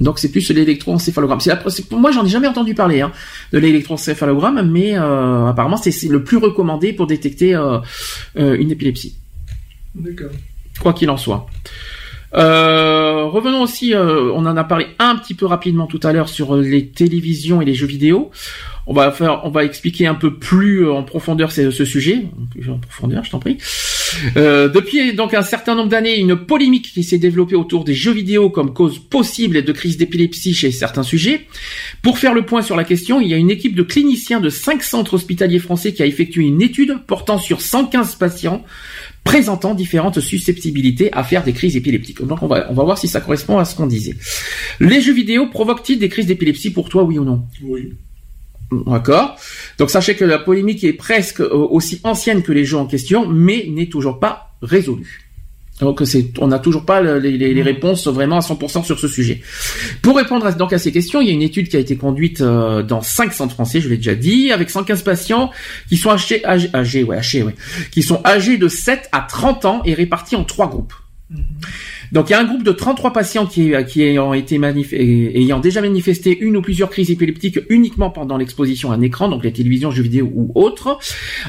Donc 0.00 0.18
c'est 0.18 0.30
plus 0.30 0.50
l'électroencéphalogramme. 0.50 1.40
C'est 1.40 1.92
moi 1.92 2.10
j'en 2.10 2.24
ai 2.24 2.28
jamais 2.30 2.46
entendu 2.48 2.74
parler 2.74 3.02
hein, 3.02 3.12
de 3.52 3.58
l'électroencéphalogramme, 3.58 4.68
mais 4.70 4.96
euh, 4.98 5.46
apparemment 5.46 5.76
c'est 5.76 5.90
c'est 5.90 6.08
le 6.08 6.24
plus 6.24 6.38
recommandé 6.38 6.94
pour 6.94 7.06
détecter 7.06 7.54
euh, 7.54 7.78
euh, 8.38 8.56
une 8.58 8.70
épilepsie 8.70 9.16
D'accord. 9.94 10.30
quoi 10.80 10.92
qu'il 10.92 11.10
en 11.10 11.16
soit. 11.16 11.46
Euh, 12.34 13.24
revenons 13.24 13.62
aussi, 13.62 13.94
euh, 13.94 14.30
on 14.34 14.44
en 14.44 14.56
a 14.56 14.64
parlé 14.64 14.86
un 14.98 15.16
petit 15.16 15.34
peu 15.34 15.46
rapidement 15.46 15.86
tout 15.86 16.00
à 16.02 16.12
l'heure 16.12 16.28
sur 16.28 16.56
euh, 16.56 16.62
les 16.62 16.88
télévisions 16.88 17.62
et 17.62 17.64
les 17.64 17.74
jeux 17.74 17.86
vidéo. 17.86 18.30
On 18.90 18.94
va 18.94 19.12
faire, 19.12 19.42
on 19.44 19.50
va 19.50 19.64
expliquer 19.64 20.06
un 20.06 20.14
peu 20.14 20.34
plus 20.34 20.86
euh, 20.86 20.94
en 20.94 21.02
profondeur 21.02 21.52
ce, 21.52 21.70
sujet, 21.70 22.24
en 22.70 22.78
profondeur, 22.78 23.22
je 23.22 23.30
t'en 23.30 23.38
prie. 23.38 23.58
Euh, 24.38 24.70
depuis 24.70 25.12
donc 25.12 25.34
un 25.34 25.42
certain 25.42 25.74
nombre 25.74 25.90
d'années, 25.90 26.18
une 26.18 26.36
polémique 26.36 26.92
qui 26.94 27.04
s'est 27.04 27.18
développée 27.18 27.54
autour 27.54 27.84
des 27.84 27.92
jeux 27.92 28.12
vidéo 28.12 28.48
comme 28.48 28.72
cause 28.72 28.98
possible 28.98 29.62
de 29.62 29.72
crise 29.72 29.98
d'épilepsie 29.98 30.54
chez 30.54 30.70
certains 30.70 31.02
sujets. 31.02 31.46
Pour 32.00 32.18
faire 32.18 32.32
le 32.32 32.46
point 32.46 32.62
sur 32.62 32.76
la 32.76 32.84
question, 32.84 33.20
il 33.20 33.28
y 33.28 33.34
a 33.34 33.36
une 33.36 33.50
équipe 33.50 33.74
de 33.74 33.82
cliniciens 33.82 34.40
de 34.40 34.48
cinq 34.48 34.82
centres 34.82 35.12
hospitaliers 35.12 35.58
français 35.58 35.92
qui 35.92 36.02
a 36.02 36.06
effectué 36.06 36.44
une 36.44 36.62
étude 36.62 36.96
portant 37.06 37.36
sur 37.36 37.60
115 37.60 38.14
patients 38.14 38.64
présentant 39.24 39.74
différentes 39.74 40.20
susceptibilités 40.20 41.12
à 41.12 41.22
faire 41.22 41.44
des 41.44 41.52
crises 41.52 41.76
épileptiques. 41.76 42.22
Donc 42.22 42.42
on 42.42 42.46
va, 42.46 42.66
on 42.70 42.74
va 42.74 42.84
voir 42.84 42.98
si 42.98 43.08
ça 43.08 43.20
correspond 43.20 43.58
à 43.58 43.64
ce 43.64 43.74
qu'on 43.74 43.86
disait. 43.86 44.16
Les 44.80 45.00
jeux 45.00 45.12
vidéo 45.12 45.46
provoquent-ils 45.48 45.98
des 45.98 46.08
crises 46.08 46.26
d'épilepsie 46.26 46.70
pour 46.70 46.88
toi, 46.88 47.02
oui 47.02 47.18
ou 47.18 47.24
non? 47.24 47.44
Oui. 47.62 47.92
D'accord. 48.86 49.36
Donc 49.78 49.90
sachez 49.90 50.14
que 50.14 50.24
la 50.24 50.38
polémique 50.38 50.84
est 50.84 50.92
presque 50.92 51.40
aussi 51.40 52.00
ancienne 52.04 52.42
que 52.42 52.52
les 52.52 52.64
jeux 52.64 52.76
en 52.76 52.86
question, 52.86 53.26
mais 53.26 53.66
n'est 53.68 53.88
toujours 53.88 54.18
pas 54.18 54.54
résolue. 54.62 55.27
Donc 55.80 56.00
c'est, 56.04 56.26
on 56.40 56.48
n'a 56.48 56.58
toujours 56.58 56.84
pas 56.84 57.00
le- 57.00 57.18
les, 57.18 57.38
les- 57.38 57.54
les 57.54 57.62
réponses 57.62 58.06
vraiment 58.08 58.36
à 58.38 58.40
100% 58.40 58.84
sur 58.84 58.98
ce 58.98 59.06
sujet. 59.06 59.42
Pour 60.02 60.16
répondre 60.16 60.44
à, 60.46 60.52
donc 60.52 60.72
à 60.72 60.78
ces 60.78 60.90
questions, 60.92 61.20
il 61.20 61.28
y 61.28 61.30
a 61.30 61.34
une 61.34 61.42
étude 61.42 61.68
qui 61.68 61.76
a 61.76 61.80
été 61.80 61.96
conduite 61.96 62.40
euh, 62.40 62.82
dans 62.82 63.00
5 63.00 63.32
centres 63.32 63.54
français, 63.54 63.80
je 63.80 63.88
l'ai 63.88 63.96
déjà 63.96 64.14
dit, 64.16 64.50
avec 64.50 64.70
115 64.70 65.02
patients 65.02 65.50
qui 65.88 65.96
sont 65.96 66.10
âgés, 66.10 66.44
âgés, 66.44 66.70
âgés, 66.74 67.04
ouais, 67.04 67.18
âgés, 67.18 67.42
ouais, 67.42 67.54
qui 67.92 68.02
sont 68.02 68.20
âgés 68.24 68.58
de 68.58 68.66
7 68.68 69.08
à 69.12 69.20
30 69.20 69.64
ans 69.66 69.82
et 69.84 69.94
répartis 69.94 70.34
en 70.36 70.44
trois 70.44 70.68
groupes. 70.68 70.92
Donc 72.12 72.30
il 72.30 72.32
y 72.32 72.34
a 72.34 72.40
un 72.40 72.44
groupe 72.44 72.62
de 72.62 72.72
33 72.72 73.12
patients 73.12 73.44
qui, 73.44 73.72
qui 73.86 74.02
ayant 74.02 74.32
été 74.32 74.58
ayant 74.58 75.60
déjà 75.60 75.82
manifesté 75.82 76.38
une 76.38 76.56
ou 76.56 76.62
plusieurs 76.62 76.88
crises 76.88 77.10
épileptiques 77.10 77.58
uniquement 77.68 78.10
pendant 78.10 78.38
l'exposition 78.38 78.92
à 78.92 78.94
un 78.94 79.02
écran, 79.02 79.28
donc 79.28 79.44
les 79.44 79.52
télévisions, 79.52 79.90
jeux 79.90 80.04
vidéo 80.04 80.30
ou 80.34 80.52
autres. 80.54 80.98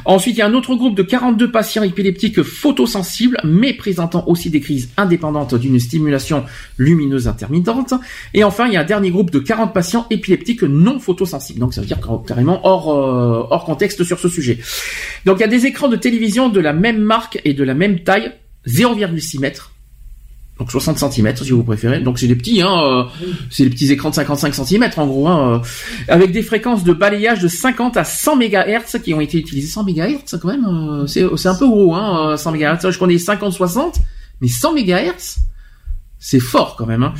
Ensuite, 0.03 0.35
il 0.35 0.39
y 0.39 0.41
a 0.41 0.47
un 0.47 0.53
autre 0.53 0.75
groupe 0.75 0.95
de 0.95 1.03
42 1.03 1.51
patients 1.51 1.83
épileptiques 1.83 2.43
photosensibles, 2.43 3.37
mais 3.45 3.73
présentant 3.73 4.25
aussi 4.27 4.49
des 4.49 4.59
crises 4.59 4.89
indépendantes 4.97 5.55
d'une 5.55 5.79
stimulation 5.79 6.43
lumineuse 6.77 7.29
intermittente. 7.29 7.93
Et 8.33 8.43
enfin, 8.43 8.67
il 8.67 8.73
y 8.73 8.77
a 8.77 8.81
un 8.81 8.85
dernier 8.85 9.11
groupe 9.11 9.31
de 9.31 9.39
40 9.39 9.73
patients 9.73 10.07
épileptiques 10.09 10.63
non 10.63 10.99
photosensibles. 10.99 11.59
Donc 11.59 11.73
ça 11.73 11.79
veut 11.79 11.87
dire 11.87 11.99
carrément 12.27 12.59
hors, 12.65 12.91
euh, 12.91 13.47
hors 13.49 13.63
contexte 13.63 14.03
sur 14.03 14.19
ce 14.19 14.27
sujet. 14.27 14.59
Donc 15.25 15.37
il 15.37 15.41
y 15.41 15.45
a 15.45 15.47
des 15.47 15.65
écrans 15.65 15.87
de 15.87 15.95
télévision 15.95 16.49
de 16.49 16.59
la 16.59 16.73
même 16.73 16.99
marque 16.99 17.39
et 17.45 17.53
de 17.53 17.63
la 17.63 17.73
même 17.73 17.99
taille, 17.99 18.33
0,6 18.67 19.39
mètres. 19.39 19.71
Donc 20.59 20.71
60 20.71 20.97
cm 20.99 21.37
si 21.37 21.51
vous 21.51 21.63
préférez. 21.63 22.01
Donc 22.01 22.19
c'est 22.19 22.27
des 22.27 22.35
petits, 22.35 22.61
hein, 22.61 22.83
euh, 22.83 23.03
c'est 23.49 23.63
des 23.63 23.69
petits 23.69 23.89
écrans 23.93 24.09
de 24.09 24.15
55 24.15 24.53
cm 24.53 24.89
en 24.97 25.07
gros, 25.07 25.27
hein, 25.27 25.53
euh, 25.53 26.13
avec 26.13 26.33
des 26.33 26.41
fréquences 26.43 26.83
de 26.83 26.91
balayage 26.91 27.39
de 27.39 27.47
50 27.47 27.95
à 27.95 28.03
100 28.03 28.35
MHz 28.35 29.01
qui 29.01 29.13
ont 29.13 29.21
été 29.21 29.37
utilisées. 29.39 29.69
100 29.69 29.85
MHz 29.85 30.37
quand 30.41 30.49
même, 30.49 30.65
euh, 30.65 31.07
c'est 31.07 31.47
un 31.47 31.55
peu 31.55 31.65
gros, 31.65 31.95
hein, 31.95 32.31
euh, 32.33 32.37
100 32.37 32.51
MHz. 32.51 32.89
Je 32.91 32.99
connais 32.99 33.15
50-60, 33.15 34.01
mais 34.41 34.49
100 34.49 34.73
MHz, 34.73 35.37
c'est 36.19 36.41
fort 36.41 36.75
quand 36.75 36.85
même. 36.85 37.03
Hein. 37.03 37.13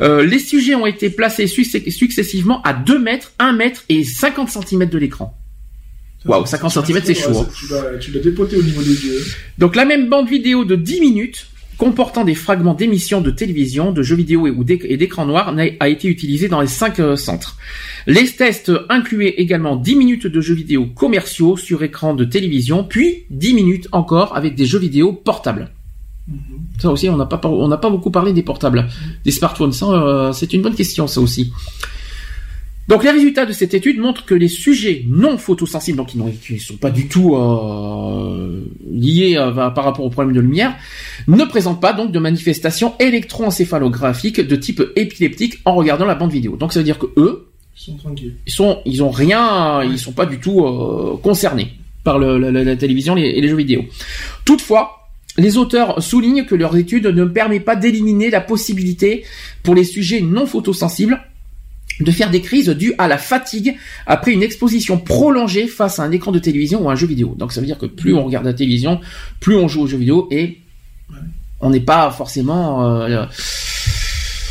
Euh, 0.00 0.24
les 0.24 0.38
sujets 0.38 0.76
ont 0.76 0.86
été 0.86 1.10
placés 1.10 1.46
succ- 1.46 1.90
successivement 1.90 2.62
à 2.62 2.72
2 2.72 3.00
mètres, 3.00 3.32
1 3.40 3.50
mètre 3.52 3.82
et 3.88 4.04
50 4.04 4.48
cm 4.48 4.88
de 4.88 4.98
l'écran. 4.98 5.36
Waouh, 6.26 6.44
50 6.46 6.72
cm 6.84 7.00
c'est 7.04 7.14
chaud. 7.14 7.30
Hein. 7.38 7.46
Tu 8.00 8.12
l'as- 8.12 8.20
dépoté 8.20 8.56
au 8.56 8.62
niveau 8.62 8.82
des 8.82 8.90
yeux. 9.06 9.24
Donc 9.58 9.74
la 9.76 9.84
même 9.84 10.08
bande 10.08 10.28
vidéo 10.28 10.64
de 10.64 10.76
10 10.76 11.00
minutes 11.00 11.46
comportant 11.78 12.24
des 12.24 12.34
fragments 12.34 12.74
d'émissions 12.74 13.22
de 13.22 13.30
télévision, 13.30 13.90
de 13.90 14.02
jeux 14.02 14.16
vidéo 14.16 14.46
et, 14.46 14.96
d'écran 14.98 15.24
noir 15.24 15.54
a 15.80 15.88
été 15.88 16.08
utilisée 16.08 16.48
dans 16.48 16.60
les 16.60 16.66
5 16.66 17.16
centres. 17.16 17.56
Les 18.06 18.26
tests 18.26 18.70
incluaient 18.90 19.36
également 19.38 19.76
10 19.76 19.96
minutes 19.96 20.26
de 20.26 20.40
jeux 20.42 20.52
vidéo 20.54 20.84
commerciaux 20.84 21.56
sur 21.56 21.82
écran 21.82 22.12
de 22.14 22.26
télévision, 22.26 22.84
puis 22.84 23.24
10 23.30 23.54
minutes 23.54 23.88
encore 23.92 24.36
avec 24.36 24.56
des 24.56 24.66
jeux 24.66 24.78
vidéo 24.78 25.14
portables. 25.14 25.70
Ça 26.80 26.90
aussi, 26.90 27.08
on 27.08 27.16
n'a 27.16 27.24
pas, 27.26 27.38
par- 27.38 27.52
on 27.52 27.66
n'a 27.68 27.78
pas 27.78 27.88
beaucoup 27.90 28.10
parlé 28.10 28.34
des 28.34 28.42
portables, 28.42 28.86
des 29.24 29.30
smartphones. 29.30 29.72
Ça, 29.72 29.86
euh, 29.86 30.32
c'est 30.34 30.52
une 30.52 30.60
bonne 30.60 30.74
question, 30.74 31.06
ça 31.06 31.20
aussi. 31.22 31.50
Donc 32.88 33.04
les 33.04 33.10
résultats 33.10 33.46
de 33.46 33.52
cette 33.52 33.72
étude 33.72 33.98
montrent 33.98 34.24
que 34.24 34.34
les 34.34 34.48
sujets 34.48 35.04
non 35.08 35.38
photosensibles, 35.38 35.96
donc 35.98 36.08
qui 36.08 36.18
ne 36.54 36.58
sont 36.58 36.76
pas 36.76 36.90
du 36.90 37.06
tout 37.06 37.36
euh, 37.36 38.64
liés 38.90 39.36
euh, 39.36 39.52
par 39.70 39.84
rapport 39.84 40.04
au 40.04 40.10
problème 40.10 40.34
de 40.34 40.40
lumière, 40.40 40.74
ne 41.28 41.44
présentent 41.44 41.80
pas 41.80 41.92
donc 41.92 42.10
de 42.10 42.18
manifestations 42.18 42.94
électroencéphalographiques 42.98 44.40
de 44.40 44.56
type 44.56 44.82
épileptique 44.96 45.58
en 45.64 45.74
regardant 45.74 46.04
la 46.04 46.14
bande 46.16 46.32
vidéo. 46.32 46.56
Donc 46.56 46.72
ça 46.72 46.80
veut 46.80 46.84
dire 46.84 46.98
que 46.98 47.06
eux, 47.16 47.46
Ils 47.76 47.80
sont 47.80 47.96
tranquilles. 47.96 48.34
ils 48.46 48.52
sont, 48.52 48.78
ils 48.84 49.02
ont 49.04 49.10
rien, 49.10 49.82
ils 49.84 49.98
sont 49.98 50.12
pas 50.12 50.26
du 50.26 50.40
tout 50.40 50.64
euh, 50.64 51.16
concernés 51.22 51.68
par 52.02 52.18
le- 52.18 52.38
la, 52.38 52.76
télévision 52.76 53.14
les- 53.14 53.28
et 53.28 53.40
les 53.40 53.48
jeux 53.48 53.56
vidéo. 53.56 53.84
Toutefois, 54.44 55.08
les 55.38 55.56
auteurs 55.58 56.02
soulignent 56.02 56.44
que 56.44 56.56
leur 56.56 56.76
étude 56.76 57.06
ne 57.06 57.24
permet 57.24 57.60
pas 57.60 57.76
d'éliminer 57.76 58.30
la 58.30 58.40
possibilité 58.40 59.24
pour 59.62 59.74
les 59.76 59.84
sujets 59.84 60.20
non 60.22 60.44
photosensibles 60.46 61.20
de 62.00 62.10
faire 62.10 62.30
des 62.30 62.40
crises 62.40 62.68
dues 62.70 62.94
à 62.98 63.06
la 63.08 63.18
fatigue 63.18 63.76
après 64.06 64.32
une 64.32 64.42
exposition 64.42 64.98
prolongée 64.98 65.66
face 65.66 65.98
à 65.98 66.02
un 66.02 66.10
écran 66.12 66.32
de 66.32 66.38
télévision 66.38 66.82
ou 66.84 66.90
un 66.90 66.96
jeu 66.96 67.06
vidéo. 67.06 67.34
Donc 67.38 67.52
ça 67.52 67.60
veut 67.60 67.66
dire 67.66 67.78
que 67.78 67.86
plus 67.86 68.14
on 68.14 68.24
regarde 68.24 68.44
la 68.46 68.54
télévision, 68.54 69.00
plus 69.40 69.56
on 69.56 69.68
joue 69.68 69.82
aux 69.82 69.86
jeux 69.86 69.98
vidéo 69.98 70.26
et 70.30 70.58
on 71.60 71.70
n'est 71.70 71.80
pas 71.80 72.10
forcément 72.10 72.86
euh, 72.86 73.24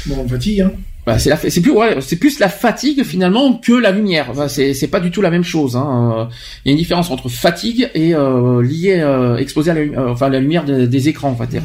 Bon, 0.05 0.15
on 0.23 0.27
fatigue, 0.27 0.61
hein. 0.61 0.71
Bah, 1.05 1.17
c'est 1.17 1.29
la, 1.29 1.37
c'est 1.37 1.61
plus, 1.61 1.71
ouais, 1.71 1.97
c'est 2.01 2.17
plus 2.17 2.39
la 2.39 2.49
fatigue 2.49 3.03
finalement 3.03 3.53
que 3.53 3.71
la 3.73 3.91
lumière. 3.91 4.27
Enfin, 4.29 4.47
c'est, 4.47 4.73
c'est 4.73 4.87
pas 4.87 4.99
du 4.99 5.09
tout 5.11 5.21
la 5.21 5.31
même 5.31 5.43
chose. 5.43 5.75
Hein. 5.75 6.29
Il 6.63 6.69
y 6.69 6.71
a 6.71 6.73
une 6.73 6.77
différence 6.77 7.09
entre 7.09 7.29
fatigue 7.29 7.89
et 7.95 8.13
euh, 8.13 8.61
lié, 8.61 8.99
euh, 8.99 9.37
exposé 9.37 9.71
à 9.71 9.73
la, 9.73 9.79
euh, 9.81 10.09
enfin, 10.11 10.29
la 10.29 10.39
lumière 10.39 10.65
de- 10.65 10.85
des 10.85 11.09
écrans, 11.09 11.29
on 11.29 11.33
va 11.33 11.47
dire. 11.47 11.63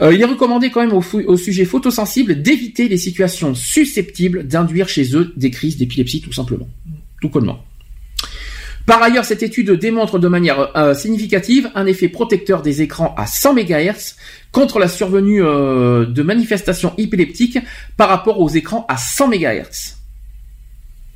Euh, 0.00 0.12
il 0.12 0.20
est 0.20 0.26
recommandé 0.26 0.70
quand 0.70 0.80
même 0.80 0.92
aux, 0.92 1.36
sujets 1.36 1.64
photosensibles 1.64 2.42
d'éviter 2.42 2.88
les 2.88 2.98
situations 2.98 3.54
susceptibles 3.54 4.46
d'induire 4.46 4.88
chez 4.88 5.16
eux 5.16 5.32
des 5.36 5.50
crises 5.50 5.78
d'épilepsie, 5.78 6.20
tout 6.20 6.32
simplement, 6.32 6.68
tout 7.20 7.30
connement. 7.30 7.64
Par 8.84 9.02
ailleurs, 9.02 9.24
cette 9.24 9.42
étude 9.42 9.72
démontre 9.72 10.20
de 10.20 10.28
manière 10.28 10.76
euh, 10.76 10.94
significative 10.94 11.70
un 11.74 11.86
effet 11.86 12.08
protecteur 12.08 12.62
des 12.62 12.82
écrans 12.82 13.14
à 13.16 13.26
100 13.26 13.54
MHz 13.54 14.14
contre 14.52 14.78
la 14.78 14.86
survenue 14.86 15.42
euh, 15.42 16.06
de 16.06 16.22
manifestations 16.22 16.94
épileptiques 16.96 17.58
par 17.96 18.08
rapport 18.08 18.40
aux 18.40 18.48
écrans 18.48 18.86
à 18.88 18.96
100 18.96 19.28
MHz. 19.28 19.95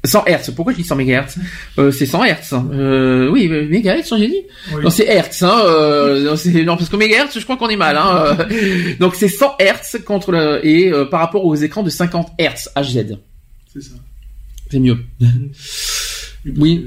100 0.05 0.25
Hz. 0.27 0.51
Pourquoi 0.57 0.73
je 0.73 0.79
dis 0.79 0.85
100 0.85 0.97
MHz 0.97 1.37
euh, 1.79 1.91
C'est 1.91 2.07
100 2.07 2.25
Hz. 2.25 2.53
hein. 2.53 2.69
Euh, 2.73 3.29
oui, 3.29 3.49
euh, 3.51 3.69
MHz, 3.69 4.17
j'ai 4.19 4.29
dit 4.29 4.43
Oui. 4.75 4.83
Non, 4.83 4.91
c'est 4.91 5.07
Hertz. 5.07 5.43
Hein, 5.43 5.61
euh, 5.67 6.35
non, 6.65 6.77
parce 6.77 6.89
que 6.89 6.97
MHz, 6.97 7.39
je 7.39 7.45
crois 7.45 7.57
qu'on 7.57 7.69
est 7.69 7.77
mal. 7.77 7.97
Hein, 7.99 8.37
donc 8.99 9.15
c'est 9.15 9.29
100 9.29 9.57
Hz 9.61 10.03
contre 10.05 10.33
le, 10.33 10.65
et 10.67 10.91
euh, 10.93 11.05
par 11.05 11.21
rapport 11.21 11.45
aux 11.45 11.55
écrans 11.55 11.83
de 11.83 11.91
50 11.91 12.33
Hz 12.39 12.71
HZ. 12.77 13.17
C'est 13.73 13.83
ça. 13.83 13.91
C'est 14.71 14.79
mieux. 14.81 14.99
Oui. 16.59 16.87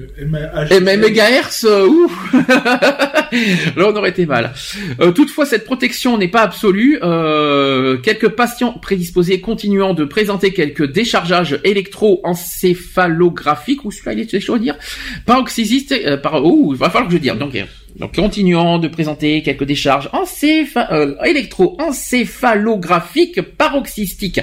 Et 0.71 0.79
même 0.79 1.01
mégahertz, 1.01 1.63
ouf 1.63 2.33
Là, 3.75 3.87
on 3.87 3.95
aurait 3.95 4.09
été 4.09 4.25
mal. 4.25 4.51
Euh, 4.99 5.11
toutefois, 5.11 5.45
cette 5.45 5.65
protection 5.65 6.17
n'est 6.17 6.27
pas 6.27 6.41
absolue. 6.41 6.97
Euh, 7.03 7.97
quelques 7.97 8.29
patients 8.29 8.73
prédisposés 8.73 9.41
continuant 9.41 9.93
de 9.93 10.05
présenter 10.05 10.53
quelques 10.53 10.91
déchargages 10.91 11.59
électroencéphalographiques, 11.63 13.85
ou 13.85 13.91
celui-là, 13.91 14.13
il 14.13 14.21
est 14.21 14.39
chaud 14.39 14.55
à 14.55 14.59
dire, 14.59 14.75
paroxysistes, 15.25 15.91
euh, 15.91 16.17
par, 16.17 16.43
oh, 16.43 16.71
il 16.73 16.77
va 16.77 16.89
falloir 16.89 17.09
que 17.09 17.15
je 17.15 17.19
dise. 17.19 17.33
Donc, 17.33 17.53
euh, 17.55 17.65
donc, 17.95 18.15
continuant 18.15 18.79
de 18.79 18.87
présenter 18.87 19.43
quelques 19.43 19.65
décharges 19.65 20.09
euh, 20.11 21.13
électroencéphalographiques 21.23 23.41
paroxystiques. 23.41 24.41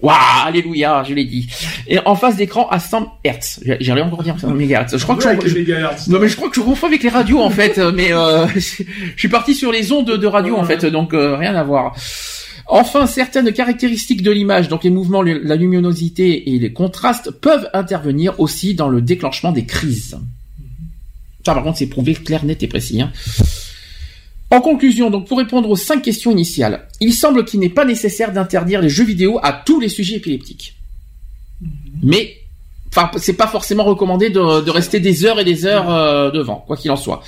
Waouh, 0.00 0.14
alléluia, 0.46 1.02
je 1.08 1.12
l'ai 1.14 1.24
dit. 1.24 1.48
Et 1.88 1.98
en 2.04 2.14
face 2.14 2.36
d'écran 2.36 2.68
à 2.68 2.78
100 2.78 3.18
Hz. 3.24 3.60
J'allais 3.80 4.00
encore 4.02 4.22
dire 4.22 4.36
100 4.38 4.50
MHz. 4.50 4.96
Je 4.96 5.02
crois 5.02 5.16
que 5.16 5.22
je, 5.48 6.10
non 6.10 6.20
mais 6.20 6.28
je 6.28 6.36
crois 6.36 6.48
que 6.48 6.54
je 6.56 6.60
confonds 6.60 6.86
avec 6.86 7.02
les 7.02 7.08
radios 7.08 7.40
en 7.40 7.50
fait, 7.50 7.78
euh, 7.78 7.90
mais 7.92 8.12
euh, 8.12 8.46
je 8.54 8.84
suis 9.16 9.28
parti 9.28 9.54
sur 9.54 9.72
les 9.72 9.90
ondes 9.90 10.10
de 10.10 10.26
radio 10.26 10.56
en 10.56 10.64
fait, 10.64 10.86
donc 10.86 11.14
euh, 11.14 11.36
rien 11.36 11.54
à 11.56 11.64
voir. 11.64 11.96
Enfin, 12.70 13.06
certaines 13.06 13.50
caractéristiques 13.52 14.22
de 14.22 14.30
l'image, 14.30 14.68
donc 14.68 14.84
les 14.84 14.90
mouvements, 14.90 15.22
la 15.22 15.56
luminosité 15.56 16.54
et 16.54 16.58
les 16.58 16.72
contrastes, 16.72 17.30
peuvent 17.30 17.68
intervenir 17.72 18.38
aussi 18.38 18.74
dans 18.74 18.88
le 18.88 19.00
déclenchement 19.00 19.52
des 19.52 19.64
crises. 19.64 20.18
Ça, 21.46 21.54
par 21.54 21.62
contre, 21.62 21.78
c'est 21.78 21.86
prouvé 21.86 22.12
clair, 22.12 22.44
net 22.44 22.62
et 22.62 22.68
précis. 22.68 23.00
hein. 23.00 23.10
En 24.50 24.60
conclusion, 24.60 25.10
donc 25.10 25.26
pour 25.26 25.38
répondre 25.38 25.68
aux 25.68 25.76
cinq 25.76 26.02
questions 26.02 26.30
initiales, 26.30 26.88
il 27.00 27.12
semble 27.12 27.44
qu'il 27.44 27.60
n'est 27.60 27.68
pas 27.68 27.84
nécessaire 27.84 28.32
d'interdire 28.32 28.80
les 28.80 28.88
jeux 28.88 29.04
vidéo 29.04 29.38
à 29.42 29.52
tous 29.52 29.78
les 29.78 29.88
sujets 29.88 30.16
épileptiques. 30.16 30.74
Mais 32.02 32.36
enfin 32.88 33.10
c'est 33.18 33.34
pas 33.34 33.46
forcément 33.46 33.84
recommandé 33.84 34.30
de, 34.30 34.62
de 34.62 34.70
rester 34.70 35.00
des 35.00 35.24
heures 35.26 35.38
et 35.38 35.44
des 35.44 35.66
heures 35.66 35.90
euh, 35.90 36.30
devant, 36.30 36.64
quoi 36.66 36.76
qu'il 36.76 36.90
en 36.90 36.96
soit. 36.96 37.22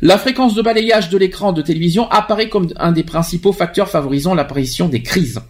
La 0.00 0.18
fréquence 0.18 0.54
de 0.54 0.62
balayage 0.62 1.10
de 1.10 1.18
l'écran 1.18 1.52
de 1.52 1.62
télévision 1.62 2.08
apparaît 2.10 2.48
comme 2.48 2.68
un 2.76 2.92
des 2.92 3.04
principaux 3.04 3.52
facteurs 3.52 3.88
favorisant 3.88 4.34
l'apparition 4.34 4.88
des 4.88 5.02
crises. 5.02 5.40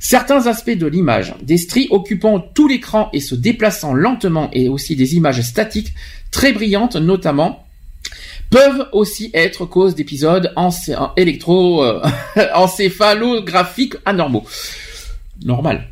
Certains 0.00 0.46
aspects 0.46 0.70
de 0.70 0.86
l'image, 0.86 1.34
des 1.42 1.56
stries 1.56 1.88
occupant 1.90 2.38
tout 2.38 2.68
l'écran 2.68 3.10
et 3.12 3.20
se 3.20 3.34
déplaçant 3.34 3.94
lentement 3.94 4.50
et 4.52 4.68
aussi 4.68 4.94
des 4.94 5.16
images 5.16 5.42
statiques 5.42 5.92
très 6.30 6.52
brillantes 6.52 6.96
notamment, 6.96 7.64
peuvent 8.50 8.86
aussi 8.92 9.30
être 9.34 9.64
cause 9.66 9.94
d'épisodes 9.94 10.52
encé- 10.56 10.96
électro 11.16 11.84
euh, 11.84 12.00
encéphalographiques 12.54 13.94
anormaux. 14.06 14.44
Normal. 15.44 15.86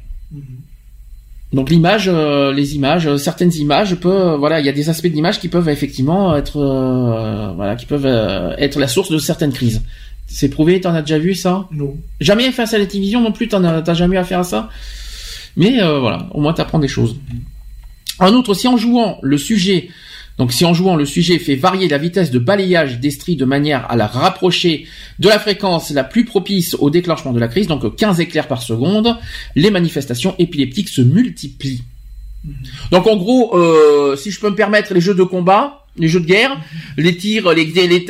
Donc 1.53 1.71
l'image, 1.71 2.09
euh, 2.13 2.53
les 2.53 2.75
images, 2.75 3.07
euh, 3.07 3.17
certaines 3.19 3.55
images 3.55 3.95
peuvent, 3.95 4.39
voilà, 4.39 4.59
il 4.61 4.67
y 4.67 4.69
a 4.69 4.73
des 4.73 4.89
aspects 4.91 5.07
de 5.07 5.13
l'image 5.13 5.39
qui 5.39 5.49
peuvent 5.49 5.69
effectivement 5.69 6.35
être, 6.37 6.57
euh, 6.59 7.53
voilà, 7.55 7.77
qui 7.77 7.87
peuvent 7.87 8.07
être 8.59 8.79
la 8.79 8.89
source 8.89 9.11
de 9.11 9.19
certaines 9.19 9.53
crises. 9.53 9.83
C'est 10.27 10.49
prouvé, 10.49 10.81
t'en 10.81 10.93
as 10.95 11.03
déjà 11.03 11.19
vu 11.19 11.35
ça? 11.35 11.69
Non. 11.71 11.97
Jamais 12.21 12.51
face 12.51 12.75
à 12.75 12.79
la 12.79 12.87
télévision 12.87 13.21
non 13.21 13.31
plus, 13.31 13.47
t'en 13.49 13.63
as, 13.63 13.95
jamais 13.95 14.17
eu 14.17 14.19
affaire 14.19 14.41
à 14.41 14.45
ça? 14.45 14.69
Mais 15.57 15.79
voilà, 15.81 16.27
au 16.33 16.41
moins 16.41 16.53
t'apprends 16.53 16.81
des 16.81 16.89
choses. 16.89 17.17
En 18.19 18.33
outre, 18.33 18.53
si 18.55 18.67
en 18.67 18.77
jouant 18.77 19.19
le 19.23 19.39
sujet, 19.39 19.89
donc 20.39 20.53
si 20.53 20.65
en 20.65 20.75
jouant 20.75 20.97
le 20.97 21.05
sujet 21.07 21.39
fait 21.39 21.55
varier 21.57 21.89
la 21.89 21.99
vitesse 21.99 22.31
de 22.31 22.39
balayage 22.39 23.01
des 23.01 23.11
stries 23.11 23.37
de 23.37 23.45
manière 23.47 23.91
à 23.91 23.97
la 23.97 24.07
rapprocher 24.07 24.87
de 25.19 25.29
la 25.29 25.39
fréquence 25.39 25.91
la 25.91 26.05
plus 26.05 26.25
propice 26.25 26.77
au 26.79 26.91
déclenchement 26.91 27.33
de 27.33 27.41
la 27.41 27.49
crise, 27.49 27.67
donc 27.69 27.97
15 27.97 28.21
éclairs 28.21 28.47
par 28.49 28.63
seconde, 28.63 29.17
les 29.55 29.71
manifestations 29.71 30.35
épileptiques 30.39 30.89
se 30.91 31.01
multiplient. 31.01 31.83
Donc 32.93 33.07
en 33.07 33.17
gros, 33.17 33.57
euh, 33.59 34.15
si 34.17 34.31
je 34.31 34.39
peux 34.39 34.51
me 34.51 34.55
permettre, 34.55 34.95
les 34.95 35.01
jeux 35.01 35.15
de 35.15 35.23
combat, 35.25 35.83
les 35.99 36.09
jeux 36.09 36.21
de 36.21 36.27
guerre, 36.27 36.61
les 36.99 37.17
tirs, 37.17 37.51
les, 37.55 37.65
les, 37.65 37.89
les- 37.89 38.05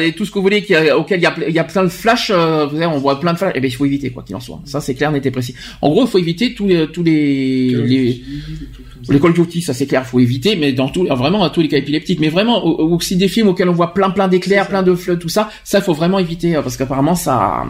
les- 0.00 0.12
tout 0.12 0.24
ce 0.24 0.30
que 0.30 0.36
vous 0.36 0.42
voulez, 0.42 0.62
qui 0.62 0.74
auquel 0.96 1.20
il 1.20 1.22
y 1.22 1.26
a, 1.26 1.30
ple- 1.30 1.44
il 1.48 1.54
y 1.54 1.58
a 1.58 1.64
plein 1.64 1.84
de 1.84 1.88
flashs, 1.90 2.30
euh, 2.34 2.64
vous 2.66 2.76
savez, 2.76 2.86
on 2.86 2.98
voit 2.98 3.20
plein 3.20 3.34
de 3.34 3.38
flashs, 3.38 3.52
eh 3.54 3.60
ben 3.60 3.68
il 3.68 3.74
faut 3.74 3.84
éviter 3.84 4.10
quoi 4.10 4.22
qu'il 4.22 4.34
en 4.34 4.40
soit. 4.40 4.60
Ça 4.64 4.80
c'est 4.80 4.94
clair, 4.94 5.12
net 5.12 5.24
et 5.26 5.30
précis. 5.30 5.54
En 5.82 5.90
gros, 5.90 6.04
il 6.06 6.08
faut 6.08 6.18
éviter 6.18 6.54
tous 6.54 6.66
les 6.66 6.88
tous 6.88 7.02
les 7.02 7.74
les, 7.84 8.22
les 9.12 9.18
Duty, 9.32 9.62
ça 9.62 9.74
c'est 9.74 9.86
clair, 9.86 10.02
il 10.04 10.08
faut 10.08 10.20
éviter, 10.20 10.56
mais 10.56 10.72
dans 10.72 10.88
tout, 10.88 11.04
vraiment 11.06 11.44
à 11.44 11.50
tous 11.50 11.60
les 11.62 11.68
cas 11.68 11.76
épileptiques, 11.78 12.20
mais 12.20 12.28
vraiment 12.28 12.64
au- 12.64 12.76
au- 12.80 12.96
aussi 12.96 13.16
des 13.16 13.28
films 13.28 13.48
auxquels 13.48 13.68
on 13.68 13.72
voit 13.72 13.94
plein 13.94 14.10
plein 14.10 14.28
d'éclairs, 14.28 14.68
plein 14.68 14.82
de 14.82 14.94
fleurs, 14.94 15.18
tout 15.18 15.28
ça, 15.28 15.50
ça 15.64 15.78
il 15.78 15.84
faut 15.84 15.94
vraiment 15.94 16.18
éviter 16.18 16.56
euh, 16.56 16.62
parce 16.62 16.76
qu'apparemment 16.76 17.14
ça, 17.14 17.64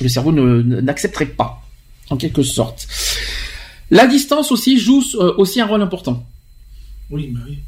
le 0.00 0.08
cerveau 0.08 0.32
n'accepterait 0.32 1.26
pas, 1.26 1.62
en 2.10 2.16
quelque 2.16 2.42
sorte. 2.42 2.86
La 3.90 4.06
distance 4.06 4.52
aussi 4.52 4.78
joue 4.78 5.02
euh, 5.14 5.32
aussi 5.38 5.60
un 5.60 5.66
rôle 5.66 5.80
important. 5.82 6.26
Oui, 7.10 7.30
bah 7.32 7.40
oui. 7.48 7.58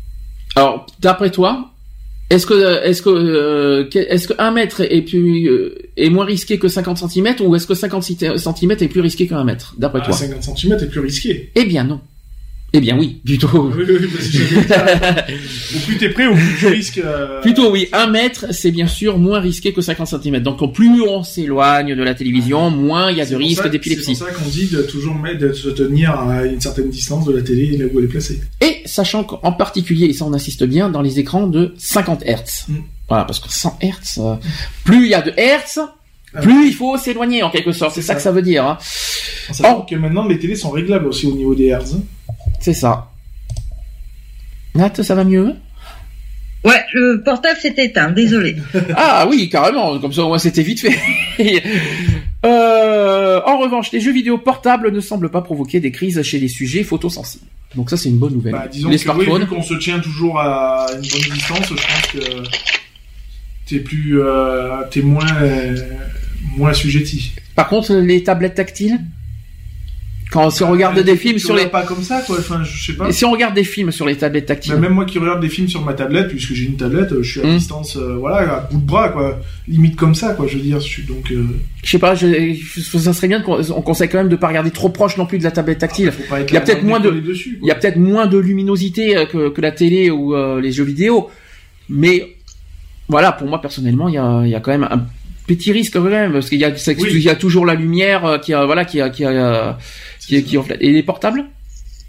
Alors, 0.55 0.87
d'après 1.01 1.31
toi, 1.31 1.71
est-ce 2.29 2.45
que 2.47 2.85
est-ce 2.85 3.01
que 3.03 3.09
euh, 3.11 3.85
que- 3.89 3.99
est-ce 3.99 4.29
que 4.29 4.35
1 4.39 4.51
mètre 4.51 4.83
est 4.83 5.03
plus 5.03 5.49
euh, 5.49 5.79
est 5.97 6.11
moins 6.11 6.25
risqué 6.27 6.59
que 6.59 6.69
50 6.69 6.99
cm 6.99 7.37
ou 7.41 7.57
est-ce 7.57 7.67
que 7.67 7.75
50 7.75 8.03
cm 8.05 8.71
est 8.73 8.89
plus 8.89 9.01
risqué 9.01 9.27
qu'un 9.27 9.43
mètre 9.45 9.75
d'après 9.79 10.01
Ah, 10.03 10.07
toi? 10.07 10.15
50 10.15 10.59
cm 10.59 10.73
est 10.75 10.87
plus 10.89 11.01
risqué. 11.01 11.51
Eh 11.55 11.65
bien 11.65 11.85
non. 11.85 12.01
Eh 12.73 12.81
bien 12.81 12.97
oui, 12.97 13.21
plutôt. 13.25 13.73
Oui, 13.77 13.83
au 13.83 15.79
plus 15.87 15.97
t'es 15.99 16.09
prêt, 16.11 16.27
au 16.27 16.35
plus 16.35 16.57
tu 16.59 16.67
risques. 16.69 16.99
euh, 17.05 17.41
Plutôt 17.41 17.71
oui, 17.73 17.89
1 17.93 18.07
mètre, 18.09 18.47
c'est 18.53 18.71
bien 18.71 18.87
sûr 18.87 19.19
moins 19.19 19.41
risqué 19.41 19.73
que 19.73 19.81
50 19.81 20.07
cm. 20.23 20.39
Donc 20.41 20.63
au 20.63 20.69
plus 20.69 21.03
on 21.03 21.23
s'éloigne 21.25 21.95
de 21.97 22.03
la 22.03 22.15
télévision, 22.15 22.71
moins 22.71 23.11
il 23.11 23.17
y 23.19 23.21
a 23.21 23.27
de 23.27 23.35
risque 23.37 23.57
ça- 23.59 23.63
C'est 23.65 23.71
d'épilepsie. 23.71 24.15
pour 24.17 24.27
ça 24.29 24.33
qu'on 24.33 24.49
dit 24.49 24.67
de 24.67 24.83
toujours 24.83 25.15
mettre, 25.17 25.39
de 25.41 25.53
se 25.53 25.69
tenir 25.69 26.13
à 26.19 26.45
une 26.45 26.61
certaine 26.61 26.91
distance 26.91 27.25
de 27.27 27.33
la 27.33 27.43
télé 27.43 27.77
là 27.77 27.87
où 27.93 27.99
elle 27.99 28.05
est 28.05 28.09
placée. 28.09 28.41
Et 28.61 28.77
sachant 28.85 29.25
qu'en 29.25 29.53
particulier, 29.53 30.07
et 30.07 30.13
ça 30.13 30.25
on 30.25 30.33
insiste 30.33 30.65
bien, 30.65 30.91
dans 30.91 31.03
les 31.03 31.19
écrans 31.19 31.47
de 31.49 31.75
50 31.77 32.23
Hz. 32.25 32.67
Mm. 32.69 32.75
Voilà, 33.09 33.25
parce 33.25 33.41
que 33.41 33.49
100 33.53 33.79
Hz, 33.83 34.19
euh, 34.21 34.35
plus 34.85 35.07
il 35.07 35.11
y 35.11 35.15
a 35.15 35.23
de 35.23 35.31
Hz, 35.33 35.81
Ah 36.33 36.41
plus 36.41 36.69
il 36.69 36.75
faut 36.75 36.97
s'éloigner 36.97 37.43
en 37.43 37.51
quelque 37.51 37.73
sorte. 37.73 37.97
C'est 37.97 38.03
ça 38.03 38.09
ça. 38.09 38.15
que 38.15 38.23
ça 38.23 38.31
veut 38.31 38.43
dire. 38.43 38.65
Hein. 38.65 38.79
En 39.65 39.81
que 39.81 39.97
maintenant 39.97 40.29
les 40.29 40.39
télés 40.39 40.55
sont 40.55 40.71
réglables 40.71 41.07
aussi 41.09 41.27
au 41.27 41.33
niveau 41.35 41.57
des 41.57 41.67
hertz. 41.67 41.97
C'est 42.61 42.75
ça. 42.75 43.11
Nat, 44.75 44.93
ça 45.03 45.15
va 45.15 45.25
mieux? 45.25 45.57
Ouais, 46.63 46.81
le 46.93 47.23
portable 47.25 47.59
s'est 47.59 47.75
éteint, 47.79 48.11
désolé. 48.11 48.57
Ah 48.97 49.27
oui, 49.29 49.49
carrément. 49.49 49.99
Comme 49.99 50.13
ça, 50.13 50.23
au 50.23 50.29
moins, 50.29 50.39
c'était 50.39 50.63
vite 50.63 50.81
fait. 50.81 51.63
Euh, 52.43 53.39
en 53.45 53.59
revanche, 53.59 53.93
les 53.93 54.01
jeux 54.01 54.15
vidéo 54.15 54.39
portables 54.39 54.91
ne 54.91 55.01
semblent 55.01 55.31
pas 55.31 55.43
provoquer 55.43 55.79
des 55.79 55.91
crises 55.91 56.23
chez 56.23 56.39
les 56.39 56.49
sujets 56.49 56.83
photosensibles. 56.85 57.45
Donc 57.75 57.91
ça, 57.91 57.99
c'est 57.99 58.09
une 58.09 58.17
bonne 58.17 58.33
nouvelle. 58.33 58.53
Bah, 58.53 58.67
disons 58.67 58.89
les 58.89 58.97
que 58.97 59.01
oui, 59.01 59.05
smartphones. 59.05 59.43
vu 59.43 59.47
qu'on 59.47 59.63
se 59.63 59.75
tient 59.75 60.01
toujours 60.01 60.41
à 60.41 60.87
une 60.91 61.07
bonne 61.07 61.35
distance, 61.35 61.69
je 61.69 61.75
pense 61.75 62.07
que 62.15 62.43
t'es 63.67 63.81
plus, 63.81 64.23
euh, 64.23 64.79
t'es 64.91 65.03
moins, 65.03 65.31
euh, 65.43 65.77
moins 66.57 66.71
assujetti. 66.71 67.33
Par 67.55 67.69
contre, 67.69 67.93
les 67.93 68.23
tablettes 68.23 68.55
tactiles, 68.55 69.01
quand 70.31 70.49
si 70.51 70.63
on 70.63 70.71
regarde 70.71 70.97
Euh, 70.99 71.03
des 71.03 71.17
films 71.17 71.39
sur 71.39 71.57
les, 71.57 71.67
pas 71.67 71.83
comme 71.83 72.03
ça, 72.03 72.21
quoi. 72.27 72.37
Enfin, 72.39 72.63
je 72.65 72.85
sais 72.87 72.93
pas. 72.95 73.09
et 73.09 73.13
si 73.13 73.25
on 73.25 73.33
regarde 73.33 73.55
des 73.55 73.65
films 73.65 73.91
sur 73.91 74.07
les 74.07 74.17
tablettes 74.17 74.47
tactiles, 74.47 74.73
Bah, 74.75 74.79
même 74.79 74.93
moi 74.95 75.05
qui 75.05 75.19
regarde 75.19 75.41
des 75.41 75.49
films 75.49 75.69
sur 75.69 75.85
ma 75.85 75.93
tablette, 75.95 76.29
puisque 76.29 76.53
j'ai 76.55 76.67
une 76.67 76.77
tablette, 76.77 77.13
euh, 77.13 77.23
je 77.23 77.31
suis 77.33 77.41
à 77.41 77.45
Hmm. 77.47 77.57
distance, 77.57 77.97
euh, 77.97 78.15
voilà, 78.19 78.37
à 78.39 78.61
bout 78.71 78.79
de 78.79 78.87
bras, 78.87 79.09
quoi. 79.09 79.41
Limite 79.67 79.97
comme 79.97 80.15
ça, 80.15 80.35
quoi. 80.35 80.47
Je 80.47 80.57
veux 80.57 80.63
dire, 80.63 80.79
je 80.81 80.87
suis 80.87 81.03
donc. 81.03 81.31
euh, 81.33 81.45
je 81.83 81.91
sais 81.91 81.99
pas, 81.99 82.15
je, 82.15 82.55
ça 82.99 83.13
serait 83.13 83.29
bien 83.29 83.41
qu'on 83.41 83.61
on 83.73 83.83
conseille 83.83 84.09
quand 84.09 84.19
même 84.19 84.29
de 84.29 84.37
pas 84.37 84.49
regarder 84.49 84.71
trop 84.71 84.89
proche 84.89 85.17
non 85.17 85.27
plus 85.27 85.39
de 85.39 85.45
la 85.45 85.51
tablette 85.51 85.79
tactile. 85.79 86.13
pas 86.29 86.41
être 86.41 86.51
Il 86.51 86.55
y 86.55 86.57
a 86.57 86.61
peut-être 86.61 86.83
moins 86.85 87.01
de- 87.01 87.11
dessus. 87.11 87.59
Il 87.63 87.67
y 87.67 87.71
a 87.71 87.75
peut-être 87.75 87.97
moins 87.97 88.27
de 88.27 88.39
luminosité 88.39 89.25
que, 89.33 89.49
que 89.49 89.61
la 89.61 89.73
télé 89.73 90.11
ou 90.11 90.35
euh, 90.37 90.61
les 90.61 90.71
jeux 90.73 90.85
vidéo, 90.85 91.29
mais 91.89 92.37
voilà, 93.09 93.33
pour 93.33 93.49
moi 93.49 93.61
personnellement, 93.61 94.09
il 94.09 94.15
y 94.15 94.19
a, 94.19 94.43
il 94.45 94.51
y 94.51 94.55
a 94.55 94.61
quand 94.61 94.71
même 94.71 94.87
un 94.91 95.05
petit 95.47 95.73
risque 95.73 95.95
quand 95.95 96.03
même 96.03 96.33
parce 96.33 96.49
qu'il 96.49 96.59
y 96.61 96.65
a, 96.65 96.77
c'est- 96.77 96.97
Oui. 97.01 97.09
il 97.13 97.19
y 97.23 97.29
a 97.29 97.35
toujours 97.35 97.67
la 97.67 97.75
lumière 97.75 98.39
qui 98.43 98.55
a, 98.55 98.65
voilà, 98.67 98.85
qui 98.85 99.01
a, 99.01 99.11
qui 99.11 99.25
a, 99.25 99.79
qui, 100.31 100.43
qui. 100.45 100.57
Et 100.81 100.93
les 100.93 101.03
portables? 101.03 101.45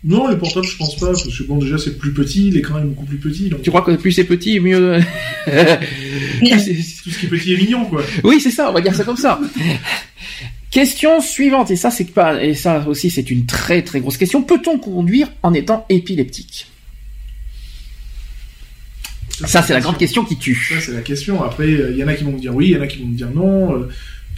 Non, 0.04 0.28
les 0.28 0.38
portables, 0.38 0.66
je 0.66 0.78
pense 0.78 0.96
pas, 0.96 1.08
parce 1.08 1.24
que 1.24 1.44
bon, 1.44 1.58
déjà, 1.58 1.78
c'est 1.78 1.98
plus 1.98 2.12
petit, 2.12 2.50
l'écran 2.50 2.80
est 2.80 2.86
beaucoup 2.86 3.06
plus 3.06 3.18
petit. 3.18 3.50
Donc... 3.50 3.62
Tu 3.62 3.70
crois 3.70 3.84
que 3.84 3.92
plus 3.92 4.12
c'est 4.12 4.24
petit, 4.24 4.60
mieux. 4.60 5.00
Tout 5.46 7.10
ce 7.10 7.20
qui 7.20 7.26
est 7.28 7.30
petit 7.30 7.54
est 7.54 7.58
mignon, 7.58 7.86
quoi. 7.86 8.04
Oui, 8.24 8.40
c'est 8.42 8.50
ça, 8.50 8.70
on 8.70 8.74
va 8.74 8.82
dire 8.82 8.96
ça 8.96 9.04
comme 9.04 9.18
ça. 9.18 9.40
Question 10.72 11.20
suivante, 11.20 11.70
et 11.70 11.76
ça 11.76 11.92
c'est 11.92 12.06
pas, 12.06 12.42
et 12.42 12.56
ça 12.56 12.88
aussi 12.88 13.10
c'est 13.10 13.30
une 13.30 13.46
très 13.46 13.82
très 13.82 14.00
grosse 14.00 14.16
question. 14.16 14.42
Peut-on 14.42 14.80
conduire 14.80 15.28
en 15.44 15.54
étant 15.54 15.86
épileptique? 15.90 16.68
Ça 19.46 19.62
c'est 19.62 19.74
la 19.74 19.82
grande 19.82 19.98
question 19.98 20.24
qui 20.24 20.38
tue. 20.38 20.56
Ça 20.56 20.80
c'est 20.80 20.94
la 20.94 21.02
question. 21.02 21.44
Après, 21.44 21.70
il 21.70 21.98
y 21.98 22.04
en 22.04 22.08
a 22.08 22.14
qui 22.14 22.24
vont 22.24 22.32
me 22.32 22.40
dire 22.40 22.56
oui, 22.56 22.70
il 22.70 22.72
y 22.72 22.78
en 22.78 22.82
a 22.82 22.88
qui 22.88 23.00
vont 23.00 23.08
me 23.08 23.18
dire 23.18 23.30
non. 23.36 23.86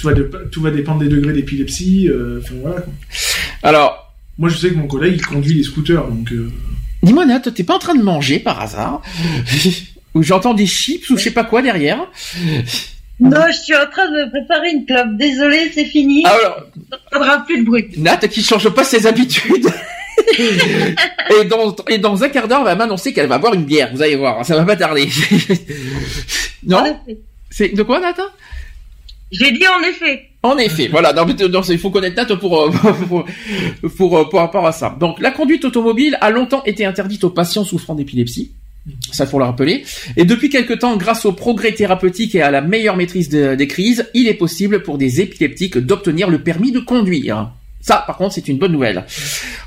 Tout, 0.04 0.08
va 0.10 0.14
de- 0.14 0.50
tout 0.52 0.62
va 0.62 0.72
dépendre 0.72 1.00
des 1.00 1.08
degrés 1.08 1.34
d'épilepsie. 1.34 2.10
euh, 2.10 2.40
Enfin 2.44 2.56
voilà. 2.62 2.82
Quoi. 2.82 2.94
Alors, 3.64 4.14
Moi, 4.38 4.50
je 4.50 4.58
sais 4.58 4.70
que 4.70 4.76
mon 4.76 4.88
collègue 4.88 5.14
il 5.16 5.26
conduit 5.26 5.54
les 5.54 5.64
scooters, 5.64 6.06
donc. 6.08 6.32
euh, 6.32 6.50
dis-moi 7.04 7.26
Nat, 7.26 7.40
t'es 7.40 7.64
pas 7.64 7.76
en 7.76 7.80
train 7.80 7.96
de 7.96 8.04
manger 8.04 8.40
par 8.40 8.60
hasard 8.62 9.02
Ou 10.16 10.22
j'entends 10.24 10.54
des 10.54 10.68
chips 10.68 11.10
ou 11.10 11.18
je 11.18 11.24
sais 11.24 11.32
pas 11.32 11.44
quoi 11.44 11.62
derrière 11.64 12.00
Non, 13.20 13.42
je 13.48 13.58
suis 13.64 13.76
en 13.76 13.90
train 13.92 14.06
de 14.12 14.30
préparer 14.30 14.70
une 14.72 14.86
clope. 14.86 15.16
Désolé, 15.18 15.72
c'est 15.74 15.86
fini. 15.86 16.24
Alors, 16.26 16.66
Ça 17.12 17.20
ne 17.40 17.46
plus 17.46 17.60
de 17.62 17.66
bruit. 17.66 17.86
Nat 17.98 18.18
qui 18.18 18.44
change 18.44 18.70
pas 18.70 18.84
ses 18.84 19.08
habitudes. 19.08 19.68
et, 20.40 21.46
dans, 21.46 21.76
et 21.90 21.98
dans 21.98 22.24
un 22.24 22.30
quart 22.30 22.48
d'heure, 22.48 22.60
elle 22.60 22.66
va 22.66 22.76
m'annoncer 22.76 23.12
qu'elle 23.14 23.28
va 23.28 23.40
boire 23.40 23.54
une 23.56 23.66
bière. 23.66 23.90
Vous 23.94 24.02
allez 24.04 24.16
voir, 24.16 24.46
ça 24.46 24.56
va 24.56 24.64
pas 24.66 24.76
tarder. 24.76 25.08
Non. 26.66 27.00
C'est 27.50 27.70
de 27.76 27.84
quoi, 27.84 28.00
Nat 28.00 28.16
J'ai 29.34 29.52
dit 29.52 29.64
en 29.68 29.82
effet. 29.84 30.30
En 30.44 30.58
effet, 30.58 30.88
voilà. 30.90 31.12
Non, 31.14 31.26
mais, 31.26 31.48
non, 31.48 31.62
il 31.64 31.78
faut 31.80 31.90
connaître 31.90 32.16
Nat 32.16 32.36
pour, 32.38 32.62
euh, 32.62 32.72
pour, 33.10 33.26
pour, 33.98 34.18
euh, 34.18 34.30
pour 34.30 34.40
rapport 34.40 34.66
à 34.66 34.72
ça. 34.72 34.96
Donc, 35.00 35.20
la 35.20 35.32
conduite 35.32 35.66
automobile 35.66 36.18
a 36.22 36.30
longtemps 36.30 36.64
été 36.66 36.86
interdite 36.86 37.24
aux 37.24 37.30
patients 37.30 37.64
souffrant 37.64 37.96
d'épilepsie. 37.96 38.52
Ça, 39.12 39.26
faut 39.26 39.40
le 39.40 39.46
rappeler. 39.46 39.86
Et 40.18 40.26
depuis 40.26 40.50
quelque 40.50 40.74
temps, 40.74 40.98
grâce 40.98 41.26
au 41.26 41.32
progrès 41.32 41.72
thérapeutique 41.72 42.36
et 42.36 42.42
à 42.42 42.52
la 42.52 42.60
meilleure 42.62 42.98
maîtrise 42.98 43.30
de- 43.30 43.56
des 43.56 43.68
crises, 43.68 44.10
il 44.14 44.28
est 44.28 44.34
possible 44.34 44.84
pour 44.84 44.98
des 44.98 45.22
épileptiques 45.22 45.78
d'obtenir 45.78 46.30
le 46.30 46.40
permis 46.44 46.74
de 46.74 46.80
conduire. 46.80 47.50
Ça, 47.80 48.04
par 48.06 48.18
contre, 48.18 48.34
c'est 48.36 48.48
une 48.50 48.58
bonne 48.58 48.74
nouvelle. 48.74 49.06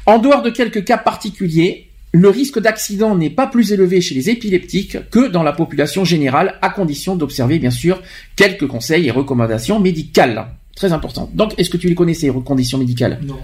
En 0.05 0.19
dehors 0.19 0.43
de 0.43 0.51
quelques 0.51 0.85
cas 0.85 0.99
particuliers, 0.99 1.89
le 2.19 2.29
risque 2.31 2.59
d'accident 2.59 3.15
n'est 3.15 3.31
pas 3.31 3.47
plus 3.47 3.73
élevé 3.73 4.01
chez 4.01 4.15
les 4.15 4.31
épileptiques 4.31 4.97
que 5.11 5.29
dans 5.29 5.43
la 5.43 5.53
population 5.53 6.05
générale, 6.05 6.55
à 6.63 6.71
condition 6.71 7.15
d'observer, 7.15 7.59
bien 7.59 7.71
sûr, 7.71 8.01
quelques 8.37 8.67
conseils 8.67 9.07
et 9.07 9.11
recommandations 9.11 9.81
médicales. 9.81 10.47
Très 10.75 10.93
important. 10.93 11.31
Donc, 11.35 11.53
est-ce 11.59 11.69
que 11.71 11.77
tu 11.77 11.89
les 11.89 11.95
connais, 11.95 12.15
ces 12.15 12.29
conditions 12.45 12.79
médicales? 12.79 13.19
Non. 13.23 13.39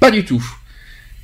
Pas 0.00 0.10
du 0.10 0.24
tout. 0.24 0.42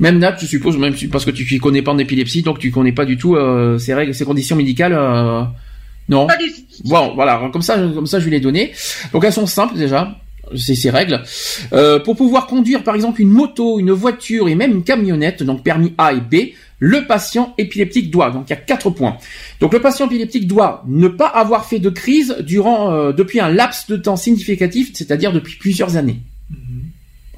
Même 0.00 0.18
Nat, 0.18 0.36
je 0.40 0.46
suppose, 0.46 0.76
même 0.76 0.94
parce 1.10 1.24
que 1.24 1.30
tu 1.30 1.54
ne 1.54 1.60
connais 1.60 1.82
pas 1.82 1.92
en 1.92 1.98
épilepsie, 1.98 2.42
donc 2.42 2.58
tu 2.58 2.70
connais 2.70 2.92
pas 2.92 3.04
du 3.04 3.16
tout 3.16 3.36
euh, 3.36 3.78
ces 3.78 3.94
règles, 3.94 4.14
ces 4.14 4.24
conditions 4.24 4.56
médicales. 4.56 4.94
euh, 4.94 5.44
non? 6.08 6.26
Pas 6.26 6.36
du 6.36 6.50
tout. 6.50 6.60
Bon, 6.84 7.14
voilà, 7.14 7.48
comme 7.52 7.62
ça, 7.62 7.76
comme 7.94 8.06
ça, 8.06 8.18
je 8.18 8.24
vais 8.24 8.32
les 8.32 8.40
donner. 8.40 8.72
Donc 9.12 9.24
elles 9.24 9.32
sont 9.32 9.46
simples 9.46 9.76
déjà, 9.76 10.16
c'est 10.56 10.74
ces 10.74 10.90
règles. 10.90 11.22
Euh, 11.72 11.98
pour 12.00 12.16
pouvoir 12.16 12.46
conduire, 12.46 12.82
par 12.84 12.94
exemple, 12.94 13.20
une 13.20 13.30
moto, 13.30 13.78
une 13.78 13.92
voiture 13.92 14.48
et 14.48 14.54
même 14.54 14.72
une 14.72 14.84
camionnette, 14.84 15.42
donc 15.42 15.62
permis 15.62 15.94
A 15.98 16.12
et 16.12 16.20
B, 16.20 16.52
le 16.78 17.06
patient 17.06 17.54
épileptique 17.58 18.10
doit. 18.10 18.30
Donc 18.30 18.46
il 18.48 18.50
y 18.50 18.54
a 18.54 18.56
quatre 18.60 18.90
points. 18.90 19.16
Donc 19.60 19.72
le 19.72 19.80
patient 19.80 20.06
épileptique 20.06 20.46
doit 20.48 20.82
ne 20.88 21.08
pas 21.08 21.28
avoir 21.28 21.64
fait 21.66 21.78
de 21.78 21.90
crise 21.90 22.36
durant 22.40 22.92
euh, 22.92 23.12
depuis 23.12 23.40
un 23.40 23.48
laps 23.50 23.86
de 23.88 23.96
temps 23.96 24.16
significatif, 24.16 24.90
c'est-à-dire 24.94 25.32
depuis 25.32 25.56
plusieurs 25.56 25.96
années. 25.96 26.20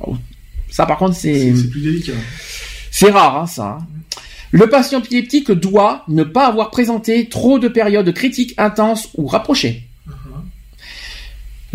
Oh, 0.05 0.17
Ça, 0.71 0.87
par 0.87 0.99
contre, 0.99 1.15
c'est 1.15 1.53
plus 1.71 1.81
délicat. 1.83 2.13
c'est 2.91 3.11
rare, 3.11 3.43
hein, 3.43 3.47
ça. 3.47 3.79
hein. 3.81 3.87
Le 4.51 4.69
patient 4.69 5.01
épileptique 5.01 5.51
doit 5.51 6.05
ne 6.09 6.23
pas 6.23 6.47
avoir 6.47 6.71
présenté 6.71 7.29
trop 7.29 7.59
de 7.59 7.69
périodes 7.69 8.13
critiques 8.15 8.55
intenses 8.57 9.09
ou 9.17 9.27
rapprochées. 9.27 9.83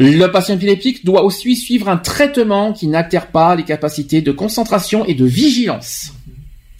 Le 0.01 0.27
patient 0.27 0.55
épileptique 0.55 1.03
doit 1.05 1.23
aussi 1.23 1.55
suivre 1.55 1.89
un 1.89 1.97
traitement 1.97 2.73
qui 2.73 2.87
n'altère 2.87 3.27
pas 3.27 3.55
les 3.55 3.63
capacités 3.63 4.21
de 4.21 4.31
concentration 4.31 5.05
et 5.05 5.13
de 5.13 5.25
vigilance. 5.25 6.13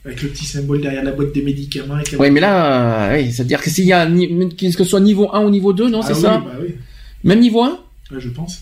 Avec 0.06 0.22
le 0.24 0.30
petit 0.30 0.46
symbole 0.46 0.82
derrière 0.82 1.04
la 1.04 1.12
boîte 1.12 1.34
des 1.34 1.41
médicaments. 1.41 1.96
Avec 1.96 2.16
Oui, 2.18 2.32
mais 2.32 2.40
là, 2.40 3.12
euh, 3.12 3.18
oui, 3.22 3.32
c'est-à-dire 3.34 3.62
que 3.62 3.70
s'il 3.70 3.86
y 3.86 3.91
a 3.94 4.02
un 4.04 4.50
que 4.58 4.68
ce 4.70 4.84
soit 4.86 5.02
niveau 5.02 5.30
1 5.34 5.44
ou 5.44 5.50
niveau 5.50 5.74
2, 5.74 5.90
non, 5.90 6.00
Ah 6.02 6.08
c'est 6.08 6.14
oui, 6.16 6.22
ça 6.22 6.38
bah 6.38 6.52
oui. 6.62 6.76
Même 7.26 7.40
niveau 7.41 7.62
1 7.64 7.78
Ouais, 8.12 8.18
je 8.20 8.30
pense. 8.30 8.62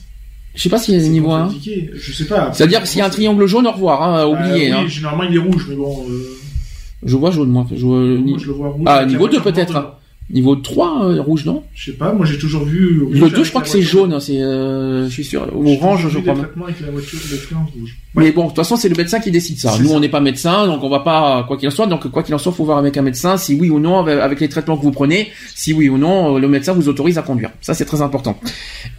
Je 0.56 0.64
sais 0.64 0.70
pas 0.70 0.80
s'il 0.80 0.96
y 1.00 1.06
a 1.06 1.08
niveau 1.08 1.32
1. 1.32 1.44
compliqué. 1.46 1.92
Je 1.94 2.12
sais 2.12 2.26
pas. 2.26 2.52
C'est-à-dire 2.52 2.82
que 2.82 2.88
s'il 2.88 2.98
y 3.00 3.02
a 3.02 3.06
un 3.06 3.10
triangle 3.12 3.46
jaune, 3.46 3.68
au 3.68 3.72
revoir, 3.72 4.02
hein, 4.02 4.22
Euh, 4.22 4.26
oubliez. 4.26 4.66
oui, 4.68 4.72
hein. 4.72 4.88
généralement 4.88 5.24
il 5.24 5.36
est 5.36 5.40
rouge, 5.40 5.68
mais 5.70 5.76
bon. 5.76 6.06
euh, 6.10 6.36
Je 7.06 7.16
vois 7.16 7.30
jaune, 7.30 7.50
moi. 7.50 7.68
Je 7.72 7.86
vois, 7.86 8.00
moi, 8.00 8.38
je 8.42 8.48
le 8.48 8.54
vois 8.54 8.70
rouge. 8.70 8.84
Ah, 8.88 9.06
niveau 9.06 9.28
2 9.28 9.38
voiture 9.38 9.44
peut-être. 9.44 9.94
Hein. 10.30 10.34
Niveau 10.34 10.56
3, 10.56 11.06
euh, 11.06 11.22
rouge, 11.22 11.46
non? 11.46 11.64
Je 11.74 11.92
sais 11.92 11.98
pas, 11.98 12.14
moi 12.14 12.26
j'ai 12.26 12.38
toujours 12.38 12.66
vu. 12.66 13.04
rouge 13.04 13.14
Le 13.14 13.30
2, 13.30 13.36
avec 13.36 13.46
je 13.46 13.50
crois 13.50 13.62
que 13.62 13.70
c'est 13.70 13.82
jaune, 13.82 14.20
c'est, 14.20 14.42
euh, 14.42 15.06
je 15.06 15.14
suis 15.14 15.24
sûr. 15.24 15.48
Orange, 15.56 16.08
je 16.10 16.20
crois. 16.20 16.34
avec 16.34 16.82
la 16.82 16.92
voiture 16.92 17.20
fluence 17.20 17.70
rouge. 17.72 17.98
Mais 18.18 18.32
bon, 18.32 18.44
de 18.44 18.48
toute 18.48 18.56
façon, 18.56 18.76
c'est 18.76 18.90
le 18.90 18.96
médecin 18.96 19.20
qui 19.20 19.30
décide 19.30 19.60
ça. 19.60 19.78
Nous, 19.80 19.90
ça. 19.90 19.96
on 19.96 20.00
n'est 20.00 20.10
pas 20.10 20.20
médecin, 20.20 20.66
donc 20.66 20.84
on 20.84 20.90
va 20.90 21.02
pas, 21.02 21.44
quoi 21.48 21.56
qu'il 21.56 21.68
en 21.68 21.72
soit. 21.72 21.86
Donc, 21.86 22.10
quoi 22.10 22.24
qu'il 22.24 22.34
en 22.34 22.40
soit, 22.40 22.52
faut 22.52 22.66
voir 22.66 22.80
avec 22.80 22.98
un 22.98 23.04
médecin 23.04 23.38
si 23.38 23.54
oui 23.56 23.70
ou 23.70 23.80
non, 23.80 24.00
avec, 24.00 24.40
les 24.40 24.50
traitements 24.50 24.76
que 24.76 24.82
vous 24.82 24.90
prenez, 24.92 25.30
si 25.54 25.72
oui 25.72 25.88
ou 25.88 26.00
non, 26.00 26.36
euh, 26.36 26.40
le 26.40 26.48
médecin 26.48 26.74
vous 26.74 26.90
autorise 26.90 27.20
à 27.20 27.22
conduire. 27.22 27.52
Ça, 27.62 27.76
c'est 27.76 27.86
très 27.86 28.02
important. 28.02 28.40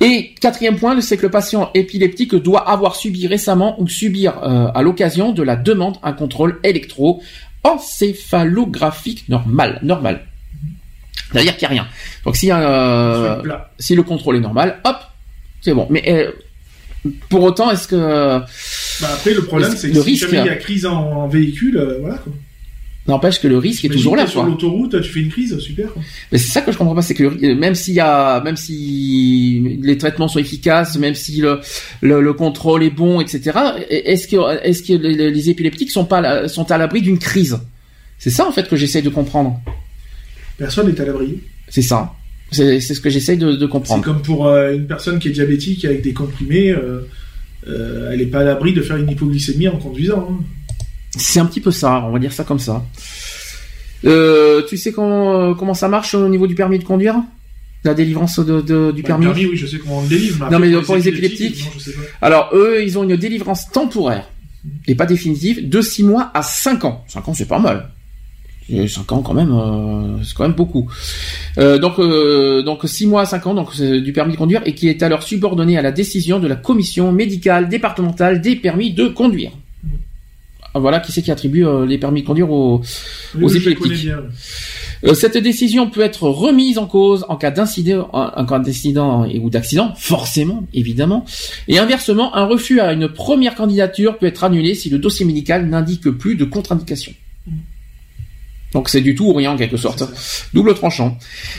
Et 0.00 0.34
quatrième 0.40 0.76
point, 0.76 1.00
c'est 1.00 1.16
que 1.16 1.22
le 1.22 1.30
patient 1.30 1.70
épileptique 1.74 2.36
doit 2.36 2.70
avoir 2.70 2.94
subi 2.94 3.26
récemment 3.26 3.74
ou 3.80 3.88
subir 3.88 4.38
euh, 4.44 4.68
à 4.72 4.82
l'occasion 4.82 5.32
de 5.32 5.42
la 5.42 5.56
demande 5.56 5.96
un 6.04 6.12
contrôle 6.12 6.60
électro-encéphalographique 6.62 9.28
normal, 9.28 9.80
normal. 9.82 10.28
C'est-à-dire 11.32 11.56
qu'il 11.56 11.68
n'y 11.68 11.78
a 11.78 11.82
rien. 11.82 11.88
Donc, 12.24 12.36
si, 12.36 12.50
euh, 12.50 13.42
le 13.42 13.54
si 13.78 13.94
le 13.94 14.02
contrôle 14.02 14.36
est 14.36 14.40
normal, 14.40 14.78
hop, 14.84 14.96
c'est 15.60 15.74
bon. 15.74 15.86
Mais 15.90 16.02
euh, 16.08 16.30
pour 17.28 17.42
autant, 17.42 17.70
est-ce 17.70 17.86
que 17.88 17.96
Bah 17.96 19.08
après, 19.12 19.34
le 19.34 19.42
problème, 19.44 19.70
Le- 19.72 19.76
c'est 19.76 19.88
le 19.88 19.94
que 19.94 20.00
si 20.00 20.06
risque, 20.10 20.24
jamais 20.30 20.42
il 20.44 20.46
y 20.46 20.50
a 20.50 20.56
crise 20.56 20.86
en, 20.86 20.94
en 20.96 21.28
véhicule, 21.28 21.76
euh, 21.76 21.98
voilà 22.00 22.16
quoi. 22.18 22.32
n'empêche 23.06 23.40
que 23.40 23.48
le 23.48 23.56
risque 23.58 23.84
est 23.84 23.88
toujours 23.88 24.16
là, 24.16 24.26
Sur 24.26 24.42
l'autoroute, 24.44 25.00
tu 25.02 25.08
fais 25.08 25.20
une 25.20 25.28
crise, 25.30 25.58
super. 25.60 25.88
Mais 26.32 26.38
c'est 26.38 26.50
ça 26.50 26.60
que 26.62 26.72
je 26.72 26.76
comprends 26.78 26.94
pas, 26.94 27.02
c'est 27.02 27.14
que 27.14 27.54
même 27.54 27.74
s'il 27.74 27.94
y 27.94 28.00
a, 28.00 28.40
même 28.40 28.56
si 28.56 29.78
les 29.82 29.96
traitements 29.98 30.28
sont 30.28 30.38
efficaces, 30.38 30.96
même 30.98 31.14
si 31.14 31.40
le, 31.40 31.60
le, 32.00 32.20
le 32.20 32.32
contrôle 32.32 32.82
est 32.82 32.90
bon, 32.90 33.20
etc. 33.20 33.58
Est-ce 33.90 34.28
que, 34.28 34.62
est-ce 34.64 34.82
que 34.82 34.92
les, 34.94 35.30
les 35.30 35.50
épileptiques 35.50 35.90
sont 35.90 36.04
pas, 36.04 36.48
sont 36.48 36.70
à 36.70 36.78
l'abri 36.78 37.00
d'une 37.02 37.18
crise? 37.18 37.58
C'est 38.18 38.30
ça 38.30 38.46
en 38.48 38.52
fait 38.52 38.68
que 38.68 38.76
j'essaye 38.76 39.02
de 39.02 39.10
comprendre. 39.10 39.60
Personne 40.58 40.88
n'est 40.88 41.00
à 41.00 41.04
l'abri. 41.06 41.38
C'est 41.68 41.82
ça. 41.82 42.12
C'est 42.50 42.80
ce 42.80 43.00
que 43.00 43.10
j'essaye 43.10 43.36
de, 43.38 43.52
de 43.52 43.58
C'est 43.66 43.68
comprendre. 43.70 44.04
comme 44.04 44.22
pour 44.22 44.46
euh, 44.48 44.74
une 44.74 44.86
personne 44.86 45.18
qui 45.18 45.28
est 45.28 45.32
diabétique 45.32 45.84
avec 45.84 46.02
des 46.02 46.12
comprimés, 46.12 46.70
euh, 46.70 47.00
euh, 47.68 48.10
elle 48.12 48.18
n'est 48.20 48.26
pas 48.26 48.40
à 48.40 48.44
l'abri 48.44 48.72
de 48.72 48.82
faire 48.82 48.96
une 48.96 49.10
hypoglycémie 49.10 49.68
en 49.68 49.76
conduisant. 49.78 50.28
hein. 50.30 50.44
C'est 51.16 51.40
un 51.40 51.46
petit 51.46 51.60
peu 51.60 51.70
ça, 51.70 52.04
on 52.06 52.10
va 52.12 52.18
dire 52.18 52.32
ça 52.32 52.44
comme 52.44 52.58
ça. 52.58 52.84
Tu 54.02 54.76
sais 54.76 54.92
comment, 54.92 55.54
comment 55.54 55.74
ça 55.74 55.88
marche 55.88 56.14
au 56.14 56.28
niveau 56.28 56.46
du 56.46 56.54
permis 56.54 56.78
de 56.78 56.84
conduire? 56.84 57.16
La 57.84 57.94
délivrance 57.94 58.38
de, 58.40 58.60
de- 58.60 58.90
du 58.92 59.02
Bah, 59.02 59.08
permis 59.08 59.26
le 59.26 59.32
permis, 59.32 59.46
oui, 59.50 59.56
je 59.56 59.66
sais 59.66 59.78
comment 59.78 59.98
on 59.98 60.02
le 60.02 60.08
délivre. 60.08 60.48
Non, 60.50 60.58
mais 60.58 60.72
pour 60.82 60.96
les 60.96 61.06
épileptiques, 61.08 61.64
non, 61.64 61.70
je 61.78 61.78
sais 61.78 61.92
pas. 61.92 62.00
Alors 62.26 62.50
eux, 62.52 62.82
ils 62.82 62.98
ont 62.98 63.04
une 63.04 63.16
délivrance 63.16 63.70
temporaire 63.70 64.28
et 64.88 64.94
pas 64.96 65.06
définitive 65.06 65.68
de 65.68 65.80
6 65.80 66.02
mois 66.02 66.30
à 66.34 66.42
5 66.42 66.84
ans. 66.84 67.04
5 67.08 67.28
ans, 67.28 67.34
c'est 67.34 67.46
pas 67.46 67.60
mal. 67.60 67.90
5 68.68 69.12
ans 69.12 69.22
quand 69.22 69.34
même, 69.34 69.52
euh, 69.52 70.22
c'est 70.24 70.34
quand 70.36 70.44
même 70.44 70.56
beaucoup. 70.56 70.90
Euh, 71.58 71.78
donc 71.78 71.98
euh, 71.98 72.62
donc 72.62 72.80
6 72.84 73.06
mois 73.06 73.22
à 73.22 73.26
5 73.26 73.46
ans 73.46 73.54
donc 73.54 73.80
du 73.80 74.12
permis 74.12 74.32
de 74.32 74.38
conduire 74.38 74.62
et 74.66 74.74
qui 74.74 74.88
est 74.88 75.02
alors 75.02 75.22
subordonné 75.22 75.78
à 75.78 75.82
la 75.82 75.92
décision 75.92 76.38
de 76.38 76.46
la 76.46 76.56
commission 76.56 77.10
médicale 77.12 77.68
départementale 77.68 78.40
des 78.40 78.56
permis 78.56 78.92
de 78.92 79.08
conduire. 79.08 79.52
Ah, 80.74 80.80
Voilà 80.80 81.00
qui 81.00 81.12
c'est 81.12 81.22
qui 81.22 81.30
attribue 81.30 81.66
euh, 81.66 81.86
les 81.86 81.98
permis 81.98 82.22
de 82.22 82.26
conduire 82.26 82.50
aux, 82.50 82.82
Oui, 83.34 83.56
épileptiques. 83.56 84.10
Euh, 85.04 85.14
cette 85.14 85.38
décision 85.38 85.88
peut 85.88 86.00
être 86.00 86.24
remise 86.28 86.76
en 86.76 86.86
cause 86.86 87.24
en 87.28 87.36
cas 87.36 87.50
d'incident, 87.50 88.08
en 88.12 88.44
cas 88.44 88.58
d'incident 88.58 89.26
ou 89.28 89.48
d'accident, 89.48 89.94
forcément, 89.96 90.64
évidemment. 90.74 91.24
Et 91.68 91.78
inversement, 91.78 92.34
un 92.34 92.44
refus 92.44 92.80
à 92.80 92.92
une 92.92 93.08
première 93.08 93.54
candidature 93.54 94.18
peut 94.18 94.26
être 94.26 94.44
annulé 94.44 94.74
si 94.74 94.90
le 94.90 94.98
dossier 94.98 95.24
médical 95.24 95.66
n'indique 95.66 96.10
plus 96.10 96.34
de 96.34 96.44
contre-indication. 96.44 97.12
Donc 98.72 98.88
c'est 98.88 99.00
du 99.00 99.14
tout 99.14 99.26
ou 99.26 99.32
rien 99.32 99.52
en 99.52 99.56
quelque 99.56 99.76
sorte. 99.76 100.04
Double 100.52 100.74
tranchant. 100.74 101.16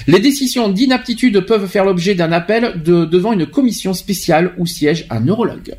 Les 0.08 0.20
décisions 0.20 0.70
d'inaptitude 0.70 1.40
peuvent 1.42 1.68
faire 1.68 1.86
l'objet 1.86 2.16
d'un 2.16 2.32
appel 2.32 2.82
de, 2.84 3.06
devant 3.06 3.34
une 3.34 3.46
commission 3.46 3.94
spéciale 3.94 4.54
où 4.58 4.66
siège 4.66 5.06
un 5.10 5.20
neurologue. 5.20 5.76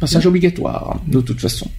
Passage 0.00 0.26
obligatoire, 0.26 1.00
de 1.06 1.20
toute 1.20 1.40
façon. 1.40 1.70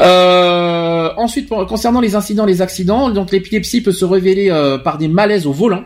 Euh, 0.00 1.10
ensuite, 1.16 1.48
concernant 1.48 2.00
les 2.00 2.14
incidents, 2.14 2.44
les 2.44 2.60
accidents, 2.60 3.10
donc 3.10 3.30
l'épilepsie 3.30 3.82
peut 3.82 3.92
se 3.92 4.04
révéler 4.04 4.50
euh, 4.50 4.78
par 4.78 4.98
des 4.98 5.08
malaises 5.08 5.46
au 5.46 5.52
volant, 5.52 5.84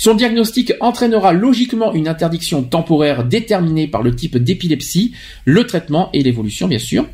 Son 0.00 0.14
diagnostic 0.14 0.72
entraînera 0.80 1.34
logiquement 1.34 1.92
une 1.92 2.08
interdiction 2.08 2.62
temporaire 2.62 3.22
déterminée 3.22 3.86
par 3.86 4.02
le 4.02 4.16
type 4.16 4.38
d'épilepsie, 4.38 5.12
le 5.44 5.66
traitement 5.66 6.08
et 6.14 6.22
l'évolution 6.22 6.68
bien 6.68 6.78
sûr. 6.78 7.06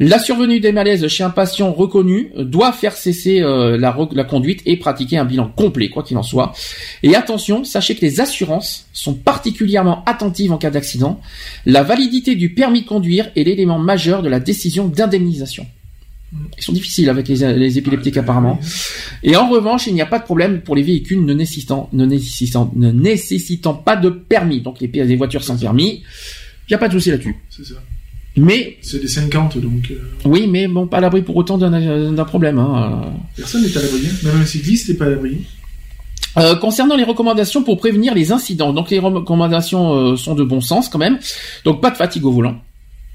La 0.00 0.18
survenue 0.18 0.58
des 0.58 0.72
malaises 0.72 1.06
chez 1.06 1.22
un 1.22 1.30
patient 1.30 1.72
reconnu 1.72 2.32
doit 2.36 2.72
faire 2.72 2.96
cesser 2.96 3.40
euh, 3.40 3.78
la, 3.78 3.96
la 4.10 4.24
conduite 4.24 4.62
et 4.66 4.76
pratiquer 4.76 5.16
un 5.16 5.24
bilan 5.24 5.48
complet, 5.48 5.90
quoi 5.90 6.02
qu'il 6.02 6.16
en 6.16 6.24
soit. 6.24 6.54
Et 7.04 7.14
attention, 7.14 7.62
sachez 7.62 7.94
que 7.94 8.00
les 8.00 8.20
assurances 8.20 8.88
sont 8.92 9.14
particulièrement 9.14 10.02
attentives 10.04 10.50
en 10.50 10.58
cas 10.58 10.70
d'accident. 10.70 11.20
La 11.66 11.84
validité 11.84 12.34
du 12.34 12.52
permis 12.52 12.82
de 12.82 12.88
conduire 12.88 13.30
est 13.36 13.44
l'élément 13.44 13.78
majeur 13.78 14.22
de 14.22 14.28
la 14.28 14.40
décision 14.40 14.88
d'indemnisation. 14.88 15.68
Ils 16.56 16.62
sont 16.62 16.72
difficiles 16.72 17.08
avec 17.08 17.28
les, 17.28 17.78
épileptiques 17.78 18.16
apparemment. 18.16 18.60
Et 19.22 19.36
en 19.36 19.48
revanche, 19.48 19.86
il 19.86 19.94
n'y 19.94 20.02
a 20.02 20.06
pas 20.06 20.18
de 20.18 20.24
problème 20.24 20.60
pour 20.60 20.76
les 20.76 20.82
véhicules 20.82 21.24
ne 21.24 21.34
nécessitant, 21.34 21.88
ne 21.92 22.06
nécessitant, 22.06 22.72
ne 22.74 22.90
nécessitant 22.90 23.74
pas 23.74 23.96
de 23.96 24.10
permis. 24.10 24.60
Donc 24.60 24.80
les, 24.80 24.88
les 24.88 25.16
voitures 25.16 25.44
sans 25.44 25.56
permis, 25.56 26.02
il 26.68 26.70
n'y 26.70 26.74
a 26.74 26.78
pas 26.78 26.88
de 26.88 26.92
souci 26.94 27.10
là-dessus. 27.10 27.36
C'est 27.50 27.64
ça. 27.64 27.74
Mais 28.36 28.78
c'est 28.82 29.00
des 29.00 29.08
50 29.08 29.58
donc. 29.58 29.90
Euh, 29.90 29.96
oui, 30.24 30.48
mais 30.48 30.66
bon, 30.66 30.86
pas 30.86 30.98
à 30.98 31.00
l'abri 31.00 31.22
pour 31.22 31.36
autant 31.36 31.56
d'un 31.56 32.24
problème. 32.24 32.58
Hein. 32.58 33.12
Personne 33.36 33.62
n'est 33.62 33.76
à 33.76 33.80
l'abri. 33.80 34.08
Même 34.24 34.40
un 34.40 34.46
cycliste 34.46 34.88
n'est 34.88 34.96
pas 34.96 35.06
à 35.06 35.10
l'abri. 35.10 35.38
Euh, 36.36 36.56
concernant 36.56 36.96
les 36.96 37.04
recommandations 37.04 37.62
pour 37.62 37.78
prévenir 37.78 38.12
les 38.12 38.32
incidents, 38.32 38.72
donc 38.72 38.90
les 38.90 38.98
recommandations 38.98 39.94
euh, 39.94 40.16
sont 40.16 40.34
de 40.34 40.42
bon 40.42 40.60
sens 40.60 40.88
quand 40.88 40.98
même. 40.98 41.18
Donc 41.64 41.80
pas 41.80 41.90
de 41.90 41.96
fatigue 41.96 42.24
au 42.24 42.32
volant. 42.32 42.60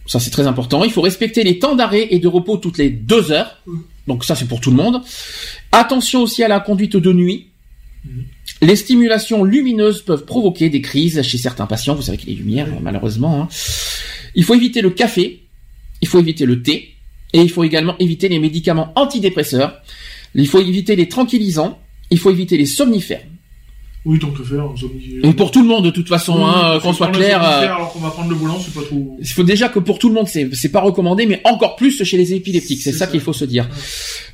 Ça, 0.10 0.20
c'est 0.20 0.32
très 0.32 0.48
important. 0.48 0.84
Il 0.84 0.92
faut 0.92 1.04
respecter 1.04 1.44
les 1.44 1.60
temps 1.60 1.76
d'arrêt 1.76 2.08
et 2.10 2.18
de 2.18 2.28
repos 2.28 2.58
toutes 2.58 2.80
les 2.80 2.90
deux 2.90 3.32
heures. 3.32 3.62
Donc 4.08 4.26
ça, 4.26 4.34
c'est 4.34 4.48
pour 4.48 4.60
tout 4.60 4.72
le 4.72 4.76
monde. 4.76 5.04
Attention 5.72 6.24
aussi 6.24 6.44
à 6.44 6.48
la 6.48 6.60
conduite 6.60 6.98
de 6.98 7.14
nuit. 7.14 7.50
Les 8.64 8.76
stimulations 8.76 9.44
lumineuses 9.44 10.02
peuvent 10.02 10.26
provoquer 10.26 10.70
des 10.70 10.82
crises 10.82 11.22
chez 11.22 11.38
certains 11.38 11.68
patients. 11.68 11.94
Vous 11.94 12.02
savez 12.02 12.18
qu'il 12.18 12.30
y 12.30 12.32
a 12.32 12.36
des 12.36 12.42
lumières, 12.42 12.68
malheureusement. 12.82 13.44
Hein. 13.44 13.48
Il 14.34 14.44
faut 14.44 14.56
éviter 14.56 14.82
le 14.82 14.90
café. 14.90 15.44
Il 16.02 16.08
faut 16.08 16.20
éviter 16.20 16.48
le 16.48 16.64
thé. 16.64 16.96
Et 17.34 17.42
il 17.42 17.52
faut 17.52 17.64
également 17.64 17.96
éviter 18.00 18.30
les 18.30 18.40
médicaments 18.40 18.92
antidépresseurs. 18.96 19.80
Il 20.34 20.48
faut 20.48 20.60
éviter 20.60 20.96
les 20.96 21.08
tranquillisants. 21.08 21.78
Il 22.10 22.18
faut 22.18 22.32
éviter 22.32 22.58
les 22.58 22.66
somnifères. 22.66 23.22
Oui, 24.10 24.18
tant 24.18 24.32
que 24.32 24.44
faire. 24.44 24.68
Et 25.22 25.34
pour 25.34 25.52
tout 25.52 25.62
le 25.62 25.68
monde, 25.68 25.86
de 25.86 25.92
toute 25.92 26.08
façon, 26.08 26.44
hein, 26.44 26.80
qu'on 26.82 26.94
soit 26.94 27.10
clair. 27.10 27.44
Euh, 27.44 27.62
alors 27.62 27.94
qu'on 27.94 28.00
va 28.00 28.10
prendre 28.10 28.32
le 28.32 28.36
volant, 28.36 28.60
c'est 28.60 28.74
pas 28.74 28.82
trop. 28.82 29.16
Il 29.20 29.28
faut 29.28 29.44
déjà 29.44 29.70
que 29.70 29.78
pour 29.78 30.00
tout 30.00 30.10
le 30.10 30.16
monde, 30.16 30.28
c'est 30.28 30.50
c'est 30.56 30.72
pas 30.72 30.82
recommandé, 30.82 31.28
mais 31.28 31.42
encore 31.44 31.76
plus 31.76 32.04
chez 32.04 32.18
les 32.18 32.34
épileptiques. 32.34 32.82
C'est 32.82 32.92
ça, 32.92 33.06
qu'il 33.06 33.20
faut 33.20 33.34
se 33.34 33.46
dire. 33.46 33.70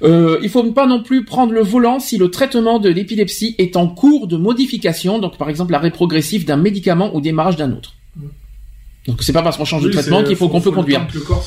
Euh, 0.02 0.40
il 0.42 0.48
faut 0.48 0.64
pas 0.72 0.88
non 0.88 1.04
plus 1.04 1.26
prendre 1.26 1.52
le 1.52 1.62
volant 1.62 2.00
si 2.00 2.18
le 2.18 2.32
traitement 2.32 2.80
de 2.80 2.88
l'épilepsie 2.88 3.54
est 3.58 3.76
en 3.76 3.90
cours 3.90 4.28
de 4.28 4.38
modification, 4.38 5.20
donc 5.20 5.38
par 5.38 5.50
exemple 5.50 5.74
l'arrêt 5.74 5.92
progressif 5.92 6.46
d'un 6.46 6.56
médicament 6.56 7.14
ou 7.14 7.20
démarrage 7.20 7.58
d'un 7.58 7.74
autre. 7.74 7.96
Donc 9.08 9.24
c'est 9.24 9.34
pas 9.34 9.42
parce 9.42 9.58
qu'on 9.58 9.66
change 9.66 9.84
de 9.84 9.90
traitement 9.90 10.24
qu'il 10.24 10.38
faut, 10.38 10.48
qu'on 10.48 10.62
peut 10.62 10.72
conduire. 10.72 11.06
que 11.06 11.16
le 11.16 11.20
corps 11.20 11.46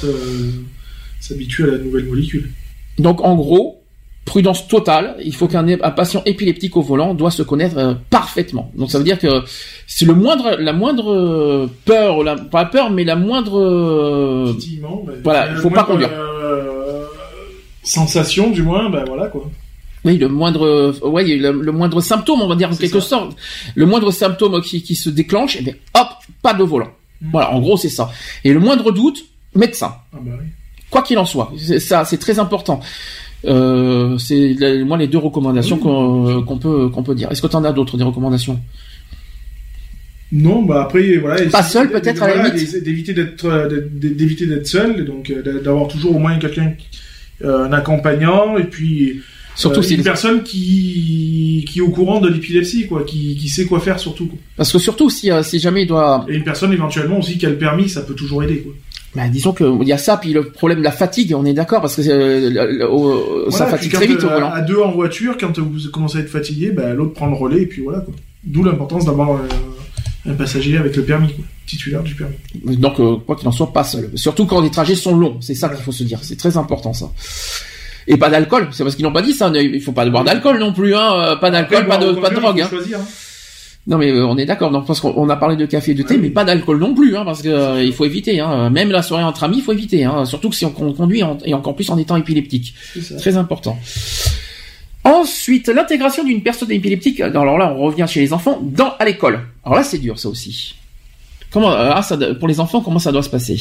s'habitue 1.19 1.65
à 1.65 1.69
la 1.69 1.79
nouvelle 1.79 2.05
molécule. 2.05 2.51
Donc 2.99 3.25
en 3.25 3.37
gros, 3.37 3.83
prudence 4.29 4.69
totale. 4.69 5.17
Il 5.25 5.35
faut 5.35 5.49
qu'un 5.49 5.65
patient 5.91 6.23
épileptique 6.27 6.77
au 6.77 6.83
volant 6.83 7.15
doit 7.15 7.31
se 7.31 7.43
connaître 7.43 7.79
euh, 7.79 7.95
parfaitement. 8.11 8.71
Donc 8.77 8.91
ça 8.91 8.99
veut 8.99 9.05
dire 9.05 9.19
que 9.19 9.43
c'est 9.87 10.05
le 10.05 10.15
moindre, 10.15 10.57
la 10.59 10.73
moindre 10.73 11.11
euh, 11.13 11.71
peur, 11.85 12.23
la, 12.23 12.37
pas 12.37 12.67
peur, 12.67 12.91
mais 12.91 13.05
la 13.05 13.17
moindre, 13.17 13.59
euh, 13.59 14.53
voilà, 15.25 15.51
il 15.51 15.57
faut 15.57 15.71
pas 15.71 15.85
conduire. 15.85 16.11
sensation 17.83 18.51
du 18.51 18.63
moins, 18.63 18.91
ben 18.91 19.05
voilà 19.07 19.29
quoi. 19.29 19.51
Oui, 20.05 20.17
le 20.17 20.29
moindre, 20.29 20.95
ouais, 21.09 21.25
le, 21.25 21.73
moindre 21.73 22.01
symptôme, 22.01 22.41
on 22.41 22.49
va 22.49 22.55
dire 22.55 22.71
en 22.71 22.77
quelque 22.77 23.01
sorte, 23.01 23.35
le 23.75 23.85
moindre 23.85 24.13
symptôme 24.13 24.61
qui, 24.63 24.83
qui 24.83 24.95
se 24.95 25.11
déclenche, 25.11 25.57
et 25.57 25.61
eh 25.61 25.65
bien, 25.65 25.75
hop, 25.95 26.09
pas 26.41 26.55
de 26.55 26.63
volant. 26.63 26.93
Mm. 27.21 27.31
Voilà, 27.33 27.53
en 27.53 27.61
gros 27.61 27.77
c'est 27.77 27.89
ça. 27.89 28.11
Et 28.45 28.53
le 28.53 28.61
moindre 28.61 28.93
doute, 28.93 29.25
médecin. 29.55 29.97
Ah 30.13 30.19
bah 30.21 30.33
oui. 30.39 30.47
Quoi 30.91 31.03
qu'il 31.03 31.19
en 31.19 31.27
soit, 31.27 31.53
ça, 31.81 32.05
c'est 32.05 32.19
très 32.19 32.39
important. 32.39 32.81
Euh, 33.45 34.19
c'est 34.19 34.57
moi 34.85 34.97
les 34.99 35.07
deux 35.07 35.19
recommandations 35.19 35.79
qu'on 35.79 36.59
peut 36.59 36.89
qu'on 36.89 37.03
peut 37.03 37.15
dire. 37.15 37.31
Est-ce 37.31 37.43
que 37.43 37.47
tu 37.47 37.57
en 37.57 37.65
as 37.65 37.73
d'autres 37.73 37.97
des 37.97 38.05
recommandations? 38.05 38.61
Non, 40.33 40.63
bah 40.63 40.83
après 40.83 41.17
voilà. 41.19 41.49
Pas 41.49 41.63
seul 41.63 41.91
peut-être 41.91 42.23
à 42.23 42.29
la 42.29 42.49
limite. 42.49 42.83
D'éviter 42.83 43.15
d'être 43.15 43.47
euh, 43.47 43.89
d'éviter 43.93 44.47
d'être 44.47 44.67
seul, 44.67 45.05
donc 45.05 45.31
euh, 45.31 45.63
d'avoir 45.63 45.89
toujours 45.89 46.17
au 46.17 46.19
moins 46.19 46.39
quelqu'un, 46.39 46.73
un 47.45 47.73
accompagnant 47.73 48.59
et 48.59 48.65
puis. 48.65 49.21
Surtout 49.55 49.83
si 49.83 49.97
une 49.97 50.05
personne 50.05 50.45
qui 50.45 51.65
qui 51.69 51.81
est 51.81 51.83
au 51.83 51.89
courant 51.89 52.21
de 52.21 52.29
l'épilepsie 52.29 52.87
quoi, 52.87 53.03
qui, 53.03 53.37
qui 53.37 53.49
sait 53.49 53.67
quoi 53.67 53.81
faire 53.81 53.99
surtout. 53.99 54.31
Parce 54.57 54.73
que 54.73 54.79
surtout 54.79 55.11
si 55.11 55.31
si 55.43 55.59
jamais 55.59 55.83
il 55.83 55.89
doit. 55.89 56.25
Et 56.29 56.37
une 56.37 56.45
personne 56.45 56.73
éventuellement 56.73 57.19
aussi 57.19 57.39
qui 57.39 57.47
a 57.47 57.49
le 57.49 57.59
permis, 57.59 57.89
ça 57.89 58.03
peut 58.03 58.15
toujours 58.15 58.45
aider 58.45 58.59
quoi. 58.59 58.73
Bah, 59.19 59.27
disons 59.29 59.53
qu'il 59.53 59.89
y 59.89 59.93
a 59.93 59.99
ça, 59.99 60.17
puis 60.17 60.33
le 60.33 60.45
problème 60.45 60.79
de 60.79 60.85
la 60.85 60.93
fatigue, 60.93 61.35
on 61.37 61.45
est 61.45 61.53
d'accord, 61.53 61.81
parce 61.81 61.97
que 61.97 62.03
euh, 62.09 63.51
ça 63.51 63.67
fatigue 63.67 63.91
très 63.91 64.07
vite. 64.07 64.25
À 64.25 64.61
deux 64.61 64.81
en 64.81 64.93
voiture, 64.93 65.37
quand 65.37 65.59
vous 65.59 65.91
commencez 65.93 66.19
à 66.19 66.21
être 66.21 66.29
fatigué, 66.29 66.71
bah, 66.71 66.95
l'autre 66.95 67.15
prend 67.15 67.27
le 67.27 67.35
relais, 67.35 67.63
et 67.63 67.67
puis 67.67 67.83
voilà. 67.83 67.99
quoi. 67.99 68.15
D'où 68.45 68.63
l'importance 68.63 69.07
d'avoir 69.07 69.33
euh, 69.33 69.39
un 70.29 70.35
passager 70.35 70.79
avec 70.79 70.95
le 70.95 71.03
permis, 71.03 71.33
quoi, 71.33 71.45
titulaire 71.67 72.05
du 72.05 72.15
permis. 72.15 72.37
Donc, 72.77 73.01
euh, 73.01 73.17
quoi 73.17 73.35
qu'il 73.35 73.49
en 73.49 73.51
soit, 73.51 73.73
pas 73.73 73.83
seul. 73.83 74.09
Surtout 74.15 74.47
quand 74.47 74.61
les 74.61 74.71
trajets 74.71 74.95
sont 74.95 75.17
longs, 75.17 75.39
c'est 75.41 75.57
ça 75.57 75.69
qu'il 75.69 75.83
faut 75.83 75.91
se 75.91 76.05
dire. 76.05 76.21
C'est 76.23 76.37
très 76.39 76.57
important, 76.57 76.93
ça. 76.93 77.11
Et 78.07 78.17
pas 78.19 78.31
d'alcool, 78.31 78.69
c'est 78.71 78.85
parce 78.85 78.95
qu'ils 78.95 79.05
n'ont 79.05 79.13
pas 79.13 79.23
dit 79.23 79.33
ça. 79.33 79.51
Il 79.53 79.83
faut 79.83 79.91
pas 79.91 80.09
boire 80.09 80.23
d'alcool 80.23 80.61
non 80.61 80.73
plus, 80.73 80.95
hein. 80.95 81.37
Pas 81.41 81.51
d'alcool, 81.51 81.89
pas 81.89 81.97
de, 81.97 82.13
pas 82.13 82.31
de 82.31 82.37
drogue. 82.37 82.61
Hein. 82.61 82.69
Choisir, 82.71 83.01
hein. 83.01 83.05
Non 83.89 83.97
mais 83.97 84.11
euh, 84.11 84.27
on 84.27 84.37
est 84.37 84.45
d'accord, 84.45 84.71
donc 84.71 84.87
parce 84.87 85.01
qu'on 85.01 85.29
a 85.31 85.37
parlé 85.37 85.57
de 85.57 85.65
café 85.65 85.93
et 85.93 85.95
de 85.95 86.03
thé, 86.03 86.19
mais 86.19 86.29
pas 86.29 86.45
d'alcool 86.45 86.79
non 86.79 86.95
plus, 86.95 87.17
hein, 87.17 87.25
parce 87.25 87.41
que 87.41 87.49
euh, 87.49 87.83
il 87.83 87.95
faut 87.95 88.05
éviter. 88.05 88.39
Hein. 88.39 88.69
Même 88.69 88.91
la 88.91 89.03
soirée 89.03 89.25
entre 89.25 89.45
amis, 89.45 89.57
il 89.59 89.63
faut 89.63 89.73
éviter, 89.73 90.05
hein, 90.05 90.27
surtout 90.27 90.51
que 90.51 90.57
si 90.57 90.67
on 90.67 90.73
conduit 90.73 91.23
et 91.47 91.55
encore 91.55 91.75
plus 91.75 91.89
en 91.89 91.97
étant 91.97 92.17
épileptique. 92.17 92.75
Très 93.17 93.39
important. 93.39 93.79
Ensuite, 95.05 95.69
l'intégration 95.69 96.23
d'une 96.23 96.43
personne 96.43 96.71
épileptique. 96.71 97.21
Alors 97.21 97.57
là, 97.57 97.75
on 97.75 97.85
revient 97.85 98.05
chez 98.07 98.21
les 98.21 98.35
enfants 98.35 98.61
dans 98.63 98.93
à 98.99 99.07
l'école. 99.07 99.41
Alors 99.65 99.79
là, 99.79 99.83
c'est 99.83 99.97
dur, 99.97 100.19
ça 100.19 100.29
aussi. 100.29 100.75
Comment 101.51 101.73
euh, 101.73 101.93
ah, 101.95 102.03
ça, 102.03 102.19
pour 102.35 102.47
les 102.47 102.61
enfants, 102.61 102.83
comment 102.83 102.99
ça 102.99 103.11
doit 103.11 103.23
se 103.23 103.31
passer? 103.31 103.59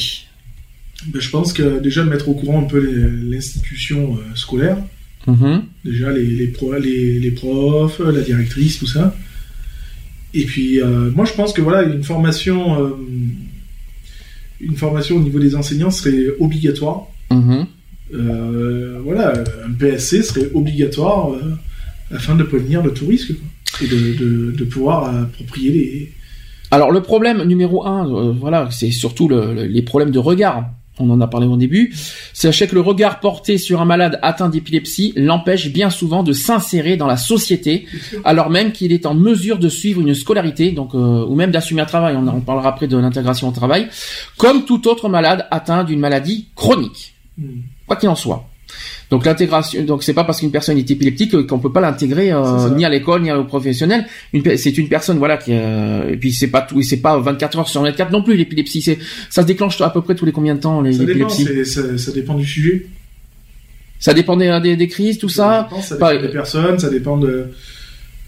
Ben, 1.06 1.22
je 1.22 1.30
pense 1.30 1.54
que 1.54 1.78
déjà 1.78 2.04
de 2.04 2.10
mettre 2.10 2.28
au 2.28 2.34
courant 2.34 2.60
un 2.60 2.66
peu 2.66 2.80
l'institution 3.30 4.18
scolaire. 4.34 4.76
Mm-hmm. 5.26 5.60
Déjà 5.86 6.12
les, 6.12 6.24
les, 6.24 6.54
les, 6.82 7.18
les 7.18 7.30
profs, 7.30 8.00
la 8.00 8.20
directrice, 8.20 8.78
tout 8.78 8.86
ça. 8.86 9.14
Et 10.34 10.44
puis, 10.44 10.80
euh, 10.80 11.10
moi, 11.14 11.24
je 11.24 11.32
pense 11.32 11.52
que 11.52 11.62
voilà, 11.62 11.82
une 11.82 12.02
formation, 12.02 12.82
euh, 12.82 12.90
une 14.60 14.76
formation 14.76 15.16
au 15.16 15.20
niveau 15.20 15.38
des 15.38 15.54
enseignants 15.54 15.90
serait 15.90 16.26
obligatoire. 16.38 17.06
Mhm. 17.30 17.66
Euh, 18.14 19.00
voilà, 19.04 19.34
un 19.66 19.72
PSC 19.72 20.22
serait 20.22 20.50
obligatoire 20.54 21.30
afin 22.10 22.34
de 22.34 22.42
prévenir 22.42 22.82
le 22.82 22.92
tourisme 22.92 23.36
et 23.82 23.86
de, 23.86 24.52
de, 24.52 24.64
pouvoir 24.64 25.14
approprier 25.14 25.70
les. 25.70 26.12
Alors, 26.70 26.90
le 26.90 27.02
problème 27.02 27.42
numéro 27.44 27.86
un, 27.86 28.32
voilà, 28.32 28.68
c'est 28.70 28.90
surtout 28.90 29.28
les 29.28 29.82
problèmes 29.82 30.10
de 30.10 30.18
regard 30.18 30.70
on 31.00 31.10
en 31.10 31.20
a 31.20 31.26
parlé 31.26 31.46
au 31.46 31.56
début, 31.56 31.94
sachez 32.32 32.66
que 32.66 32.74
le 32.74 32.80
regard 32.80 33.20
porté 33.20 33.58
sur 33.58 33.80
un 33.80 33.84
malade 33.84 34.18
atteint 34.22 34.48
d'épilepsie 34.48 35.12
l'empêche 35.16 35.72
bien 35.72 35.90
souvent 35.90 36.22
de 36.22 36.32
s'insérer 36.32 36.96
dans 36.96 37.06
la 37.06 37.16
société, 37.16 37.86
alors 38.24 38.50
même 38.50 38.72
qu'il 38.72 38.92
est 38.92 39.06
en 39.06 39.14
mesure 39.14 39.58
de 39.58 39.68
suivre 39.68 40.00
une 40.00 40.14
scolarité, 40.14 40.72
donc 40.72 40.94
euh, 40.94 41.24
ou 41.26 41.34
même 41.34 41.50
d'assumer 41.50 41.82
un 41.82 41.86
travail. 41.86 42.16
On 42.16 42.26
en 42.26 42.40
parlera 42.40 42.70
après 42.70 42.86
de 42.86 42.96
l'intégration 42.96 43.48
au 43.48 43.52
travail, 43.52 43.88
comme 44.36 44.64
tout 44.64 44.88
autre 44.88 45.08
malade 45.08 45.46
atteint 45.50 45.84
d'une 45.84 46.00
maladie 46.00 46.48
chronique, 46.54 47.14
hmm. 47.38 47.60
quoi 47.86 47.96
qu'il 47.96 48.08
en 48.08 48.16
soit. 48.16 48.48
Donc 49.10 49.24
l'intégration, 49.24 49.82
donc 49.84 50.02
c'est 50.02 50.12
pas 50.12 50.24
parce 50.24 50.40
qu'une 50.40 50.50
personne 50.50 50.76
est 50.76 50.90
épileptique 50.90 51.46
qu'on 51.46 51.58
peut 51.58 51.72
pas 51.72 51.80
l'intégrer 51.80 52.30
euh, 52.30 52.68
ni 52.70 52.84
à 52.84 52.90
l'école 52.90 53.22
ni 53.22 53.32
au 53.32 53.44
professionnel. 53.44 54.06
C'est 54.56 54.76
une 54.76 54.88
personne 54.88 55.18
voilà 55.18 55.38
qui 55.38 55.52
euh, 55.54 56.10
et 56.10 56.16
puis 56.16 56.32
c'est 56.32 56.48
pas 56.48 56.60
tout, 56.60 56.82
c'est 56.82 56.98
pas 56.98 57.16
24 57.18 57.58
heures 57.58 57.68
sur 57.68 57.82
24 57.82 58.12
non 58.12 58.22
plus 58.22 58.36
l'épilepsie. 58.36 58.82
C'est 58.82 58.98
ça 59.30 59.42
se 59.42 59.46
déclenche 59.46 59.80
à 59.80 59.88
peu 59.88 60.02
près 60.02 60.14
tous 60.14 60.26
les 60.26 60.32
combien 60.32 60.54
de 60.54 60.60
temps 60.60 60.82
les 60.82 60.92
ça 60.92 61.04
Dépend, 61.04 61.28
ça, 61.30 62.12
dépend 62.12 62.34
du 62.34 62.46
sujet. 62.46 62.86
Ça 63.98 64.12
dépend 64.12 64.36
des, 64.36 64.76
des, 64.76 64.88
crises, 64.88 65.18
tout 65.18 65.30
ça. 65.30 65.68
ça 65.80 65.94
dépend 65.94 66.20
des 66.20 66.28
personnes, 66.28 66.78
ça 66.78 66.90
dépend 66.90 67.16
de 67.16 67.46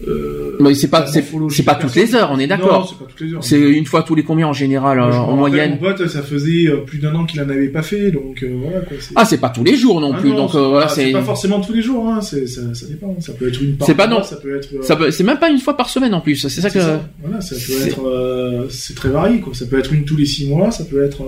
euh, 0.07 0.57
mais 0.59 0.73
c'est 0.73 0.87
pas 0.87 1.05
c'est 1.07 1.63
pas 1.63 1.75
toutes 1.75 1.95
les 1.95 2.15
heures, 2.15 2.29
on 2.31 2.39
est 2.39 2.47
d'accord. 2.47 2.97
C'est 3.41 3.59
une 3.59 3.85
fois 3.85 4.03
tous 4.03 4.15
les 4.15 4.23
combien 4.23 4.47
en 4.47 4.53
général 4.53 4.99
en 4.99 5.35
moyenne. 5.35 5.77
Mon 5.81 5.89
pote, 5.89 6.07
ça 6.07 6.21
faisait 6.21 6.67
euh, 6.67 6.77
plus 6.77 6.99
d'un 6.99 7.13
an 7.15 7.25
qu'il 7.25 7.39
en 7.41 7.49
avait 7.49 7.69
pas 7.69 7.83
fait, 7.83 8.11
donc 8.11 8.43
euh, 8.43 8.57
voilà 8.61 8.79
quoi. 8.81 8.97
Ah 9.15 9.25
c'est 9.25 9.37
pas 9.37 9.49
tous 9.49 9.63
les 9.63 9.75
jours 9.75 10.01
non 10.01 10.13
ah 10.15 10.19
plus, 10.19 10.31
donc 10.31 10.51
voilà 10.55 10.87
c'est. 10.87 11.11
pas 11.11 11.21
forcément 11.21 11.59
tous 11.61 11.73
les 11.73 11.81
jours, 11.81 12.07
hein. 12.07 12.21
ça, 12.21 12.37
ça 12.47 12.85
dépend. 12.87 13.15
Ça 13.19 13.33
peut 13.33 13.47
être 13.47 13.61
une. 13.61 13.77
C'est 13.81 13.95
pas 13.95 14.07
non. 14.07 14.23
Ça 14.23 14.37
peut 14.37 14.55
être. 14.55 15.11
C'est 15.11 15.23
même 15.23 15.39
pas 15.39 15.49
une 15.49 15.59
fois 15.59 15.77
par 15.77 15.89
semaine 15.89 16.13
en 16.13 16.21
plus. 16.21 16.47
C'est 16.47 16.61
ça 16.61 16.69
que. 16.69 16.79
Voilà, 17.21 17.41
ça 17.41 17.55
peut 17.55 17.87
être. 17.87 18.67
c'est 18.69 18.95
très 18.95 19.09
varié 19.09 19.39
quoi. 19.39 19.53
Ça 19.53 19.65
peut 19.65 19.79
être 19.79 19.93
une 19.93 20.05
tous 20.05 20.17
les 20.17 20.25
six 20.25 20.47
mois, 20.47 20.71
ça 20.71 20.85
peut 20.85 21.03
être. 21.03 21.23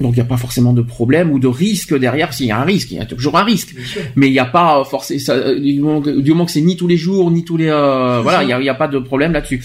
Donc 0.00 0.12
il 0.12 0.16
n'y 0.16 0.22
a 0.22 0.26
pas 0.26 0.36
forcément 0.36 0.72
de 0.72 0.82
problème 0.82 1.30
ou 1.30 1.38
de 1.38 1.48
risque 1.48 1.96
derrière. 1.96 2.32
S'il 2.32 2.46
y 2.46 2.50
a 2.50 2.58
un 2.58 2.64
risque, 2.64 2.90
il 2.90 2.98
y 2.98 3.00
a 3.00 3.06
toujours 3.06 3.36
un 3.36 3.44
risque. 3.44 3.74
Mais 4.16 4.28
il 4.28 4.32
n'y 4.32 4.38
a 4.38 4.44
pas 4.44 4.84
forcément 4.84 6.00
du 6.00 6.30
moment 6.30 6.44
que 6.44 6.50
c'est 6.50 6.60
ni 6.60 6.76
tous 6.76 6.88
les 6.88 6.96
jours 6.96 7.30
ni 7.30 7.44
tous 7.44 7.56
les 7.56 7.70
voilà, 7.70 8.42
il 8.42 8.46
n'y 8.46 8.68
a, 8.68 8.72
a, 8.72 8.74
pas 8.74 8.88
de 8.88 8.98
problème 8.98 9.32
là-dessus. 9.32 9.62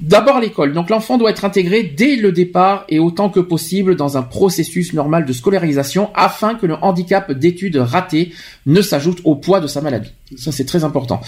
D'abord 0.00 0.40
l'école. 0.40 0.72
Donc 0.72 0.88
l'enfant 0.88 1.18
doit 1.18 1.30
être 1.30 1.44
intégré 1.44 1.82
dès 1.82 2.16
le 2.16 2.32
départ 2.32 2.84
et 2.88 2.98
autant 2.98 3.28
que 3.28 3.40
possible 3.40 3.94
dans 3.94 4.16
un 4.16 4.22
processus 4.22 4.94
normal 4.94 5.26
de 5.26 5.32
scolarisation 5.32 6.10
afin 6.14 6.54
que 6.54 6.66
le 6.66 6.74
handicap 6.82 7.30
d'études 7.30 7.76
raté 7.76 8.32
ne 8.64 8.80
s'ajoute 8.80 9.20
au 9.24 9.36
poids 9.36 9.60
de 9.60 9.66
sa 9.66 9.80
maladie. 9.80 10.10
Ça 10.36 10.50
c'est 10.50 10.64
très 10.64 10.82
important. 10.82 11.20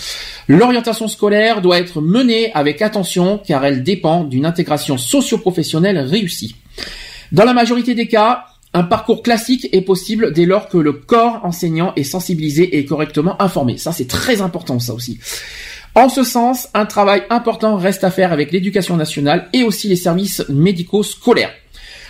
L'orientation 0.49 1.09
scolaire 1.09 1.61
doit 1.61 1.79
être 1.79 2.01
menée 2.01 2.53
avec 2.55 2.81
attention 2.81 3.39
car 3.39 3.65
elle 3.65 3.83
dépend 3.83 4.25
d'une 4.25 4.47
intégration 4.47 4.97
socio-professionnelle 4.97 5.99
réussie. 5.99 6.57
Dans 7.33 7.45
la 7.45 7.55
majorité 7.55 7.95
des 7.95 8.07
cas, 8.07 8.47
un 8.73 8.83
parcours 8.83 9.23
classique 9.23 9.69
est 9.73 9.83
possible 9.83 10.33
dès 10.33 10.47
lors 10.47 10.69
que 10.69 10.79
le 10.79 10.93
corps 10.93 11.41
enseignant 11.45 11.93
est 11.97 12.05
sensibilisé 12.05 12.77
et 12.77 12.85
correctement 12.85 13.41
informé. 13.41 13.79
Ça 13.79 13.93
c'est 13.93 14.09
très 14.09 14.41
important 14.41 14.79
ça 14.79 14.95
aussi. 14.95 15.19
En 15.95 16.09
ce 16.09 16.25
sens, 16.25 16.69
un 16.75 16.87
travail 16.87 17.23
important 17.31 17.77
reste 17.77 18.03
à 18.03 18.11
faire 18.11 18.33
avec 18.33 18.51
l'éducation 18.51 18.97
nationale 18.97 19.49
et 19.53 19.63
aussi 19.63 19.89
les 19.89 19.97
services 19.97 20.45
médicaux 20.49 21.05
scolaires. 21.05 21.53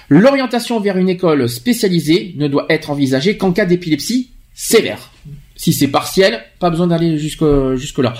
L'orientation 0.09 0.81
vers 0.81 0.97
une 0.97 1.11
école 1.11 1.49
spécialisée 1.49 2.35
ne 2.37 2.49
doit 2.49 2.67
être 2.71 2.91
envisagée 2.91 3.37
qu'en 3.37 3.53
cas 3.53 3.67
d'épilepsie 3.67 4.31
sévère. 4.55 5.11
Si 5.57 5.73
c'est 5.73 5.89
partiel, 5.89 6.41
pas 6.59 6.69
besoin 6.69 6.89
d'aller 6.89 7.17
jusque 7.17 7.45
jusque 7.77 7.99
là. 7.99 8.15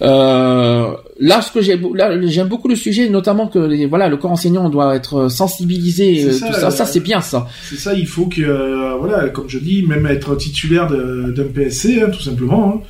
Euh, 0.00 0.94
là, 1.18 1.42
ce 1.42 1.50
que 1.50 1.60
j'ai, 1.60 1.80
j'aime 2.26 2.46
beaucoup 2.46 2.68
le 2.68 2.76
sujet, 2.76 3.08
notamment 3.08 3.48
que 3.48 3.86
voilà, 3.86 4.08
le 4.08 4.16
corps 4.16 4.30
enseignant 4.30 4.68
doit 4.68 4.94
être 4.94 5.28
sensibilisé. 5.28 6.24
Euh, 6.24 6.32
ça, 6.32 6.46
tout 6.46 6.52
ça, 6.54 6.70
ça 6.70 6.86
c'est 6.86 7.00
bien 7.00 7.20
ça. 7.20 7.48
C'est 7.68 7.78
ça, 7.78 7.94
il 7.94 8.06
faut 8.06 8.26
que 8.26 8.42
euh, 8.42 8.94
voilà, 8.96 9.28
comme 9.30 9.48
je 9.48 9.58
dis, 9.58 9.82
même 9.82 10.06
être 10.06 10.36
titulaire 10.36 10.86
d'un 10.88 11.44
PSC, 11.52 12.00
hein, 12.00 12.10
tout 12.10 12.22
simplement. 12.22 12.74
Hein. 12.76 12.80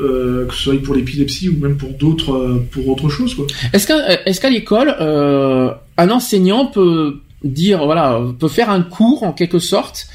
Euh, 0.00 0.46
que 0.46 0.54
ce 0.54 0.62
soit 0.64 0.82
pour 0.82 0.94
l'épilepsie 0.96 1.48
ou 1.48 1.56
même 1.58 1.76
pour 1.76 1.90
d'autres, 1.90 2.32
euh, 2.32 2.66
pour 2.72 2.88
autre 2.88 3.08
chose. 3.08 3.36
Est-ce 3.72 3.86
qu'à, 3.86 4.26
est-ce 4.26 4.40
qu'à 4.40 4.50
l'école, 4.50 4.92
euh, 5.00 5.70
un 5.96 6.10
enseignant 6.10 6.66
peut 6.66 7.20
dire, 7.44 7.84
voilà, 7.84 8.20
peut 8.40 8.48
faire 8.48 8.70
un 8.70 8.82
cours 8.82 9.22
en 9.22 9.32
quelque 9.32 9.60
sorte 9.60 10.08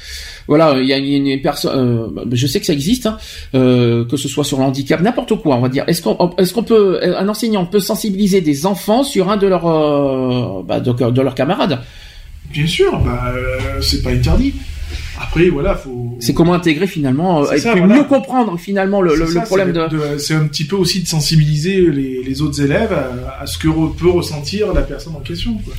voilà, 0.50 0.80
il 0.80 0.84
y 0.84 0.92
a 0.92 0.98
une, 0.98 1.40
personne, 1.40 2.12
je 2.32 2.46
sais 2.48 2.58
que 2.58 2.66
ça 2.66 2.72
existe, 2.72 3.06
hein, 3.06 3.18
que 3.52 4.16
ce 4.16 4.26
soit 4.26 4.42
sur 4.42 4.58
le 4.58 4.64
handicap, 4.64 5.00
n'importe 5.00 5.40
quoi, 5.40 5.54
on 5.54 5.60
va 5.60 5.68
dire. 5.68 5.84
Est-ce 5.86 6.02
qu'on, 6.02 6.34
est-ce 6.38 6.52
qu'on 6.52 6.64
peut, 6.64 6.98
un 7.16 7.28
enseignant 7.28 7.66
peut 7.66 7.78
sensibiliser 7.78 8.40
des 8.40 8.66
enfants 8.66 9.04
sur 9.04 9.30
un 9.30 9.36
de 9.36 9.46
leurs, 9.46 10.64
bah, 10.64 10.80
de, 10.80 10.90
de, 10.90 11.22
leurs 11.22 11.36
camarades? 11.36 11.78
Bien 12.50 12.66
sûr, 12.66 12.98
bah, 12.98 13.32
c'est 13.80 14.02
pas 14.02 14.10
interdit. 14.10 14.54
Après, 15.20 15.50
voilà, 15.50 15.76
faut. 15.76 16.16
C'est 16.18 16.34
comment 16.34 16.54
intégrer 16.54 16.88
finalement, 16.88 17.44
puis 17.44 17.80
mieux 17.82 18.02
comprendre 18.02 18.58
finalement 18.58 19.02
le, 19.02 19.14
le, 19.14 19.44
problème 19.44 19.70
de. 19.70 20.18
c'est 20.18 20.34
un 20.34 20.48
petit 20.48 20.64
peu 20.64 20.74
aussi 20.74 21.00
de 21.00 21.06
sensibiliser 21.06 21.80
les, 21.92 22.24
les 22.24 22.42
autres 22.42 22.60
élèves 22.60 22.98
à, 23.38 23.46
ce 23.46 23.56
que 23.56 23.68
peut 23.68 24.10
ressentir 24.10 24.72
la 24.72 24.82
personne 24.82 25.14
en 25.14 25.20
question. 25.20 25.54
Quoi. 25.64 25.74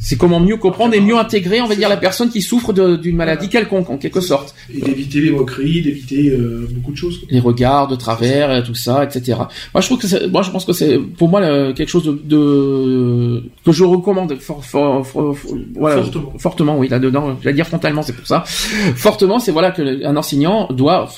C'est 0.00 0.16
comment 0.16 0.38
mieux 0.38 0.56
comprendre 0.56 0.94
et 0.94 1.00
mieux 1.00 1.16
intégrer, 1.16 1.60
on 1.60 1.66
va 1.66 1.74
dire, 1.74 1.88
la 1.88 1.96
personne 1.96 2.30
qui 2.30 2.40
souffre 2.40 2.72
d'une 2.72 3.16
maladie 3.16 3.48
quelconque, 3.48 3.90
en 3.90 3.98
quelque 3.98 4.20
sorte. 4.20 4.54
Et 4.72 4.80
d'éviter 4.80 5.20
les 5.20 5.30
moqueries, 5.30 5.82
d'éviter 5.82 6.30
euh, 6.30 6.68
beaucoup 6.70 6.92
de 6.92 6.96
choses. 6.96 7.20
Les 7.30 7.40
regards 7.40 7.88
de 7.88 7.96
travers, 7.96 8.62
tout 8.62 8.76
ça, 8.76 9.02
etc. 9.02 9.38
Moi, 9.74 9.80
je 9.80 9.86
trouve 9.86 9.98
que 9.98 10.26
moi, 10.28 10.42
je 10.42 10.50
pense 10.52 10.64
que 10.64 10.72
c'est, 10.72 10.98
pour 10.98 11.28
moi, 11.28 11.40
quelque 11.72 11.88
chose 11.88 12.04
de, 12.04 13.42
que 13.64 13.72
je 13.72 13.82
recommande 13.82 14.38
fortement. 14.38 15.02
fortement. 15.02 16.78
oui, 16.78 16.88
là-dedans. 16.88 17.36
J'allais 17.42 17.56
dire 17.56 17.66
frontalement, 17.66 18.02
c'est 18.02 18.14
pour 18.14 18.26
ça. 18.26 18.44
Fortement, 18.46 19.40
c'est 19.40 19.52
voilà 19.52 19.72
que 19.72 20.04
un 20.04 20.16
enseignant 20.16 20.68
doit, 20.70 21.08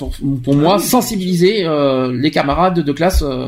pour 0.43 0.55
moi, 0.55 0.77
ah 0.77 0.79
sensibiliser 0.79 1.65
euh, 1.65 2.11
les 2.11 2.31
camarades 2.31 2.79
de 2.79 2.91
classe 2.91 3.21
euh, 3.21 3.45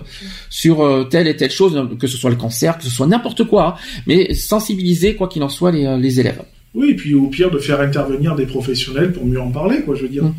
sur 0.52 1.08
telle 1.10 1.28
et 1.28 1.36
telle 1.36 1.52
chose, 1.52 1.90
que 2.00 2.06
ce 2.06 2.18
soit 2.18 2.30
le 2.30 2.36
cancer, 2.36 2.78
que 2.78 2.84
ce 2.84 2.90
soit 2.92 3.08
n'importe 3.08 3.46
quoi, 3.46 3.68
hein, 3.68 4.02
mais 4.06 4.34
sensibiliser 4.36 5.16
qu'il 5.28 5.44
en 5.44 5.50
soit, 5.50 5.74
euh, 5.74 5.98
les, 5.98 6.20
élèves. 6.20 6.42
Oui, 6.74 6.92
et 6.92 6.96
puis 6.96 7.14
au 7.14 7.28
pire 7.28 7.52
de 7.52 7.60
faire 7.60 7.82
intervenir 7.82 8.36
des 8.36 8.46
professionnels 8.46 9.12
pour 9.12 9.26
mieux 9.26 9.42
en 9.42 9.52
parler, 9.52 9.82
quoi, 9.82 9.96
je 9.96 10.04
veux 10.04 10.10
dire. 10.10 10.24
Mm. 10.24 10.34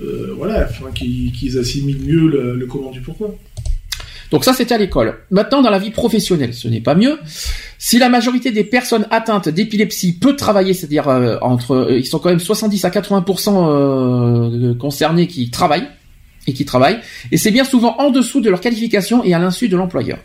Euh, 0.00 0.34
voilà, 0.36 0.60
afin 0.60 0.90
qu'ils 0.92 1.58
assimilent 1.58 2.02
mieux 2.02 2.28
le, 2.28 2.66
comment 2.66 2.90
du 2.90 3.00
pourquoi. 3.00 3.34
Donc 4.30 4.44
ça, 4.44 4.52
c'était 4.52 4.74
à 4.74 4.78
l'école. 4.78 5.18
Maintenant, 5.30 5.60
dans 5.60 5.70
la 5.70 5.78
vie 5.78 5.90
professionnelle, 5.90 6.54
ce 6.54 6.68
n'est 6.68 6.80
pas 6.80 6.94
mieux. 6.94 7.18
Si 7.78 7.98
la 7.98 8.08
majorité 8.08 8.52
des 8.52 8.62
personnes 8.62 9.06
atteintes 9.10 9.48
d'épilepsie 9.48 10.18
peut 10.18 10.36
travailler, 10.36 10.72
c'est-à-dire 10.72 11.08
euh, 11.08 11.36
entre, 11.42 11.88
ils 11.90 12.06
sont 12.06 12.20
quand 12.20 12.30
même 12.30 12.38
70 12.38 12.84
à 12.84 12.90
80% 12.90 14.78
concernés 14.78 15.26
qui 15.26 15.50
travaillent 15.50 15.88
et 16.46 16.52
qui 16.52 16.64
travaillent, 16.64 17.00
et 17.32 17.36
c'est 17.36 17.50
bien 17.50 17.64
souvent 17.64 17.96
en 17.98 18.10
dessous 18.10 18.40
de 18.40 18.48
leur 18.48 18.60
qualification 18.60 19.24
et 19.24 19.34
à 19.34 19.38
l'insu 19.38 19.68
de 19.68 19.76
l'employeur. 19.76 20.18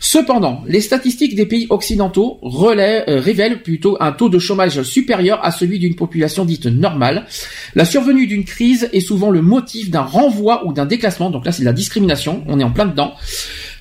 Cependant, 0.00 0.62
les 0.66 0.80
statistiques 0.80 1.34
des 1.34 1.46
pays 1.46 1.66
occidentaux 1.70 2.38
euh, 2.42 3.20
révèlent 3.20 3.62
plutôt 3.62 3.96
un 4.00 4.12
taux 4.12 4.28
de 4.28 4.38
chômage 4.38 4.82
supérieur 4.82 5.44
à 5.44 5.50
celui 5.50 5.78
d'une 5.78 5.96
population 5.96 6.44
dite 6.44 6.66
normale. 6.66 7.26
La 7.74 7.84
survenue 7.84 8.26
d'une 8.26 8.44
crise 8.44 8.88
est 8.92 9.00
souvent 9.00 9.30
le 9.30 9.42
motif 9.42 9.90
d'un 9.90 10.02
renvoi 10.02 10.66
ou 10.66 10.72
d'un 10.72 10.86
déclassement, 10.86 11.30
donc 11.30 11.44
là 11.44 11.52
c'est 11.52 11.62
de 11.62 11.66
la 11.66 11.72
discrimination, 11.72 12.44
on 12.46 12.60
est 12.60 12.64
en 12.64 12.70
plein 12.70 12.86
dedans. 12.86 13.14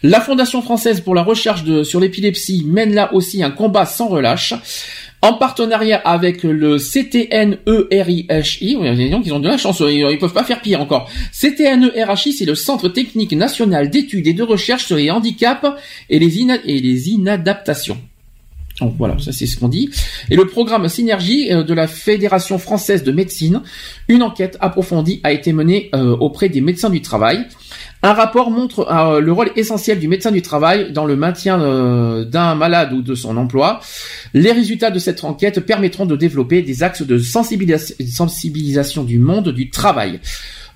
La 0.03 0.21
Fondation 0.21 0.61
française 0.61 1.01
pour 1.01 1.15
la 1.15 1.23
recherche 1.23 1.63
sur 1.83 1.99
l'épilepsie 1.99 2.63
mène 2.65 2.93
là 2.93 3.13
aussi 3.13 3.43
un 3.43 3.51
combat 3.51 3.85
sans 3.85 4.07
relâche 4.07 4.53
en 5.25 5.33
partenariat 5.33 5.97
avec 5.97 6.43
le 6.43 6.77
CTNERIHI. 6.77 8.27
Ils 8.61 9.33
ont 9.33 9.39
de 9.39 9.47
la 9.47 9.57
chance, 9.57 9.81
ils 9.81 10.17
peuvent 10.19 10.33
pas 10.33 10.43
faire 10.43 10.61
pire 10.61 10.81
encore. 10.81 11.09
CTNERHI, 11.31 12.33
c'est 12.33 12.45
le 12.45 12.53
Centre 12.55 12.89
technique 12.89 13.33
national 13.33 13.89
d'études 13.89 14.27
et 14.27 14.33
de 14.33 14.43
recherche 14.43 14.85
sur 14.85 14.97
les 14.97 15.09
handicaps 15.09 15.65
et 16.09 16.19
les, 16.19 16.41
et 16.65 16.79
les 16.79 17.09
inadaptations. 17.09 17.97
Donc 18.79 18.95
voilà, 18.97 19.17
ça 19.19 19.31
c'est 19.31 19.45
ce 19.45 19.57
qu'on 19.57 19.69
dit. 19.69 19.89
Et 20.29 20.35
le 20.35 20.45
programme 20.47 20.87
Synergie 20.89 21.51
euh, 21.51 21.63
de 21.63 21.73
la 21.73 21.87
Fédération 21.87 22.59
française 22.59 23.03
de 23.03 23.11
médecine, 23.11 23.61
une 24.09 24.21
enquête 24.21 24.57
approfondie 24.59 25.21
a 25.23 25.31
été 25.31 25.53
menée 25.53 25.89
euh, 25.95 26.15
auprès 26.17 26.49
des 26.49 26.61
médecins 26.61 26.89
du 26.89 27.01
travail. 27.01 27.45
Un 28.03 28.14
rapport 28.14 28.51
montre 28.51 28.88
euh, 28.91 29.19
le 29.19 29.32
rôle 29.32 29.49
essentiel 29.56 29.99
du 29.99 30.07
médecin 30.07 30.32
du 30.32 30.41
travail 30.41 30.91
dans 30.91 31.06
le 31.06 31.15
maintien 31.15 31.59
euh, 31.59 32.24
d'un 32.24 32.53
malade 32.56 32.93
ou 32.93 33.01
de 33.01 33.15
son 33.15 33.35
emploi. 33.38 33.80
Les 34.33 34.51
résultats 34.51 34.91
de 34.91 34.99
cette 34.99 35.24
enquête 35.24 35.59
permettront 35.61 36.06
de 36.06 36.15
développer 36.15 36.61
des 36.61 36.83
axes 36.83 37.01
de 37.01 37.17
sensibilisation 37.17 39.03
du 39.03 39.17
monde 39.17 39.49
du 39.49 39.69
travail. 39.69 40.19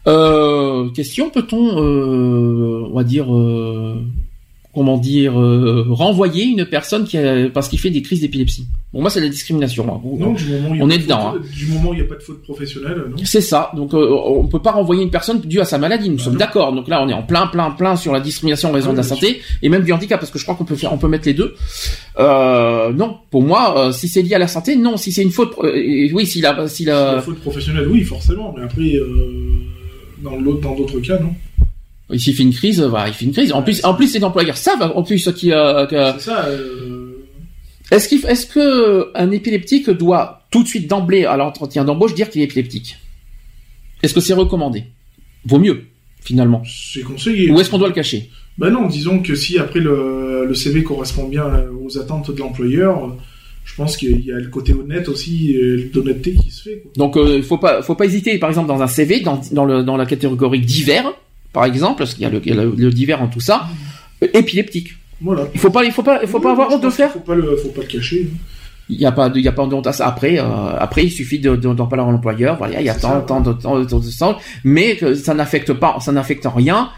Euh, 0.07 0.89
question, 0.91 1.30
peut-on, 1.30 1.57
on 1.57 2.95
va 2.95 3.03
dire, 3.03 3.27
comment 4.80 4.98
dire, 4.98 5.38
euh, 5.38 5.88
renvoyer 5.90 6.45
une 6.45 6.64
personne 6.64 7.03
qui 7.03 7.17
a, 7.17 7.49
parce 7.49 7.67
qu'il 7.67 7.80
fait 7.80 7.90
des 7.90 8.01
crises 8.01 8.22
d'épilepsie. 8.22 8.66
Bon, 8.93 9.01
moi, 9.01 9.09
c'est 9.09 9.19
la 9.19 9.27
discrimination. 9.27 9.85
Non, 9.85 10.32
du 10.32 10.45
moment 10.45 10.69
où 10.69 10.77
on 10.80 10.90
est 10.90 10.99
dedans. 10.99 11.33
Hein. 11.35 11.41
Du 11.53 11.66
moment 11.66 11.90
où 11.90 11.93
il 11.93 11.98
n'y 11.98 12.06
a 12.06 12.08
pas 12.08 12.16
de 12.16 12.22
faute 12.22 12.41
professionnelle, 12.43 13.03
non 13.09 13.17
C'est 13.25 13.41
ça. 13.41 13.74
Donc, 13.75 13.93
euh, 13.93 14.09
on 14.09 14.48
peut 14.48 14.61
pas 14.61 14.72
renvoyer 14.72 15.03
une 15.03 15.09
personne 15.09 15.41
due 15.41 15.59
à 15.59 15.66
sa 15.66 15.77
maladie. 15.77 16.09
Nous 16.09 16.16
bah 16.16 16.24
sommes 16.24 16.38
d'accord. 16.38 16.72
Donc 16.72 16.88
là, 16.88 17.03
on 17.03 17.09
est 17.09 17.14
en 17.14 17.24
plein, 17.24 17.48
plein, 17.48 17.72
plein 17.72 17.98
sur 17.98 18.14
la 18.14 18.22
discrimination 18.22 18.69
en 18.69 18.72
raison 18.72 18.91
ah 18.91 18.93
de 18.93 18.98
la 18.99 19.03
santé 19.03 19.41
et 19.61 19.67
même 19.67 19.83
du 19.83 19.91
handicap, 19.91 20.17
parce 20.17 20.32
que 20.32 20.40
je 20.40 20.45
crois 20.45 20.56
qu'on 20.56 20.64
peut 20.64 20.77
faire, 20.77 20.93
on 20.93 20.98
peut 20.98 21.09
mettre 21.09 21.27
les 21.27 21.33
deux. 21.33 21.56
Euh, 22.17 22.93
non, 22.93 23.17
pour 23.32 23.41
moi, 23.41 23.91
si 23.91 24.08
c'est 24.08 24.22
lié 24.22 24.35
à 24.35 24.40
la 24.40 24.48
santé, 24.48 24.77
non. 24.77 24.95
Si 24.95 25.11
c'est 25.11 25.24
une 25.24 25.32
faute, 25.32 25.56
oui, 25.61 26.25
si 26.25 26.40
la, 26.40 26.69
si 26.69 26.85
la... 26.85 27.16
la 27.16 27.22
faute 27.22 27.41
professionnelle, 27.41 27.90
oui, 27.90 28.03
forcément. 28.03 28.56
Mais 28.58 28.64
après, 28.64 28.93
dans 30.24 30.38
l'autre, 30.38 30.61
dans 30.61 30.75
d'autres 30.75 31.01
cas, 31.01 31.19
non. 31.19 31.33
S'il 32.17 32.33
fait 32.35 32.43
une 32.43 32.53
crise, 32.53 32.81
bah, 32.91 33.05
il 33.07 33.13
fait 33.13 33.25
une 33.25 33.33
crise. 33.33 33.51
En 33.53 33.61
plus, 33.61 33.83
en 33.83 33.93
plus, 33.93 34.13
les 34.15 34.23
employeurs 34.23 34.57
savent, 34.57 34.91
en 34.95 35.03
plus, 35.03 35.29
qui, 35.33 35.51
euh, 35.51 35.85
C'est 35.89 36.19
ça, 36.21 36.45
euh... 36.47 37.27
Est-ce 37.91 38.07
qu'il, 38.07 38.25
est-ce 38.25 38.45
que 38.45 39.09
un 39.15 39.31
épileptique 39.31 39.89
doit 39.89 40.43
tout 40.51 40.63
de 40.63 40.67
suite 40.67 40.88
d'emblée 40.88 41.25
à 41.25 41.38
l'entretien 41.38 41.83
d'embauche 41.85 42.13
dire 42.13 42.29
qu'il 42.29 42.41
est 42.41 42.45
épileptique? 42.45 42.97
Est-ce 44.01 44.13
que 44.13 44.21
c'est 44.21 44.33
recommandé? 44.33 44.85
Vaut 45.45 45.59
mieux, 45.59 45.85
finalement. 46.21 46.61
C'est 46.65 47.01
conseillé. 47.01 47.51
Ou 47.51 47.59
est-ce 47.59 47.69
qu'on 47.69 47.77
doit 47.77 47.88
le 47.88 47.93
cacher? 47.93 48.29
Ben 48.57 48.69
non, 48.69 48.88
disons 48.88 49.21
que 49.21 49.35
si 49.35 49.57
après 49.57 49.79
le, 49.79 50.45
le 50.47 50.53
CV 50.53 50.83
correspond 50.83 51.27
bien 51.27 51.45
aux 51.83 51.97
attentes 51.97 52.31
de 52.31 52.39
l'employeur, 52.39 53.15
je 53.65 53.75
pense 53.75 53.97
qu'il 53.97 54.25
y 54.25 54.31
a 54.31 54.38
le 54.38 54.49
côté 54.49 54.73
honnête 54.73 55.07
aussi, 55.09 55.55
l'honnêteté 55.93 56.33
qui 56.33 56.51
se 56.51 56.63
fait. 56.63 56.83
Donc, 56.95 57.17
euh, 57.17 57.38
il 57.38 57.43
faut 57.43 57.57
pas, 57.57 57.81
faut 57.81 57.95
pas 57.95 58.05
hésiter. 58.05 58.38
Par 58.38 58.49
exemple, 58.49 58.67
dans 58.67 58.81
un 58.81 58.88
CV, 58.88 59.21
dans, 59.21 59.39
dans, 59.51 59.65
le, 59.65 59.83
dans 59.83 59.95
la 59.95 60.05
catégorie 60.05 60.59
divers, 60.59 61.13
par 61.53 61.65
exemple, 61.65 61.99
parce 61.99 62.13
qu'il 62.13 62.23
y 62.23 62.25
a 62.25 62.29
le, 62.29 62.39
le, 62.39 62.91
divers 62.91 63.21
en 63.21 63.27
tout 63.27 63.39
ça, 63.39 63.67
épileptique. 64.21 64.95
Voilà. 65.21 65.47
Il 65.53 65.59
faut 65.59 65.69
pas, 65.69 65.83
il 65.83 65.91
faut 65.91 66.03
pas, 66.03 66.19
il 66.21 66.27
faut 66.27 66.39
pas 66.39 66.51
avoir 66.51 66.71
honte 66.71 66.83
de 66.83 66.89
faire. 66.89 67.11
Faut 67.11 67.19
pas 67.19 67.35
le, 67.35 67.55
faut 67.57 67.69
pas 67.69 67.81
le 67.81 67.87
cacher. 67.87 68.29
Hein. 68.31 68.37
Il 68.89 68.97
n'y 68.97 69.05
a 69.05 69.11
pas 69.11 69.29
de, 69.29 69.37
il 69.37 69.45
y 69.45 69.47
a 69.47 69.51
pas 69.51 69.65
de 69.67 69.73
honte 69.73 69.85
à 69.85 69.93
ça. 69.93 70.07
Après, 70.07 70.39
euh, 70.39 70.43
après, 70.79 71.05
il 71.05 71.11
suffit 71.11 71.39
d'en 71.39 71.55
de, 71.55 71.83
parler 71.83 72.03
à 72.03 72.11
l'employeur. 72.11 72.57
Voilà, 72.57 72.81
il 72.81 72.85
y 72.85 72.89
a 72.89 72.95
tant, 72.95 73.21
tant, 73.21 73.39
de 73.39 73.53
temps, 73.53 73.79
de 73.79 73.85
temps, 73.85 74.37
mais 74.63 74.95
que 74.95 75.13
ça 75.13 75.33
n'affecte 75.33 75.73
pas, 75.73 75.97
ça 75.99 76.11
n'affecte 76.11 76.47
rien 76.53 76.89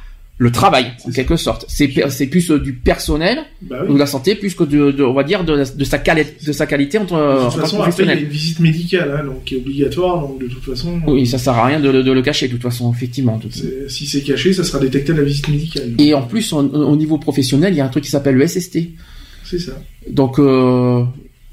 le 0.43 0.51
travail, 0.51 0.87
en 1.07 1.11
quelque 1.11 1.35
sorte. 1.35 1.65
C'est 1.67 1.87
c'est 2.09 2.25
plus 2.25 2.49
euh, 2.49 2.57
du 2.57 2.73
personnel 2.73 3.37
Bah 3.61 3.83
ou 3.87 3.93
de 3.93 3.99
la 3.99 4.07
santé, 4.07 4.33
plus 4.33 4.55
que 4.55 4.63
de, 4.63 4.89
de- 4.89 5.03
on 5.03 5.13
va 5.13 5.23
dire 5.23 5.43
de, 5.43 5.63
sa 5.83 5.99
qualité, 5.99 6.33
de 6.47 6.51
sa 6.51 6.65
qualité 6.65 6.97
en, 6.97 7.05
tant- 7.05 7.17
De 7.17 7.43
toute 7.51 7.59
façon, 7.61 7.77
que 7.77 7.83
après, 7.83 8.03
il 8.03 8.07
y 8.07 8.09
a 8.09 8.15
professionnel. 8.15 8.23
une 8.23 8.29
visite 8.29 8.59
médicale, 8.59 9.15
hein, 9.19 9.23
donc 9.25 9.43
qui 9.43 9.53
est 9.53 9.57
obligatoire, 9.59 10.19
donc 10.19 10.39
de 10.41 10.47
toute 10.47 10.63
façon, 10.63 10.99
Oui, 11.05 11.27
ça 11.27 11.37
sert 11.37 11.53
à 11.53 11.67
rien 11.67 11.79
de, 11.79 11.89
le- 11.91 12.01
de 12.01 12.11
le 12.11 12.23
cacher, 12.23 12.47
de 12.47 12.53
toute 12.53 12.63
façon, 12.63 12.91
effectivement. 12.91 13.39
si 13.87 14.07
c'est 14.07 14.21
caché, 14.21 14.51
ça 14.53 14.63
sera 14.63 14.79
détecté 14.79 15.11
à 15.11 15.15
la 15.17 15.21
visite 15.21 15.47
médicale. 15.47 15.91
Et 15.99 16.15
en 16.15 16.23
plus, 16.23 16.51
au 16.53 16.95
niveau 16.95 17.19
professionnel, 17.19 17.73
il 17.73 17.77
y 17.77 17.81
a 17.81 17.85
un 17.85 17.89
truc 17.89 18.03
qui 18.05 18.09
s'appelle 18.09 18.33
le 18.35 18.47
SST. 18.47 18.79
C'est 19.43 19.59
ça. 19.59 19.73
Donc, 20.09 20.39
euh, 20.39 21.03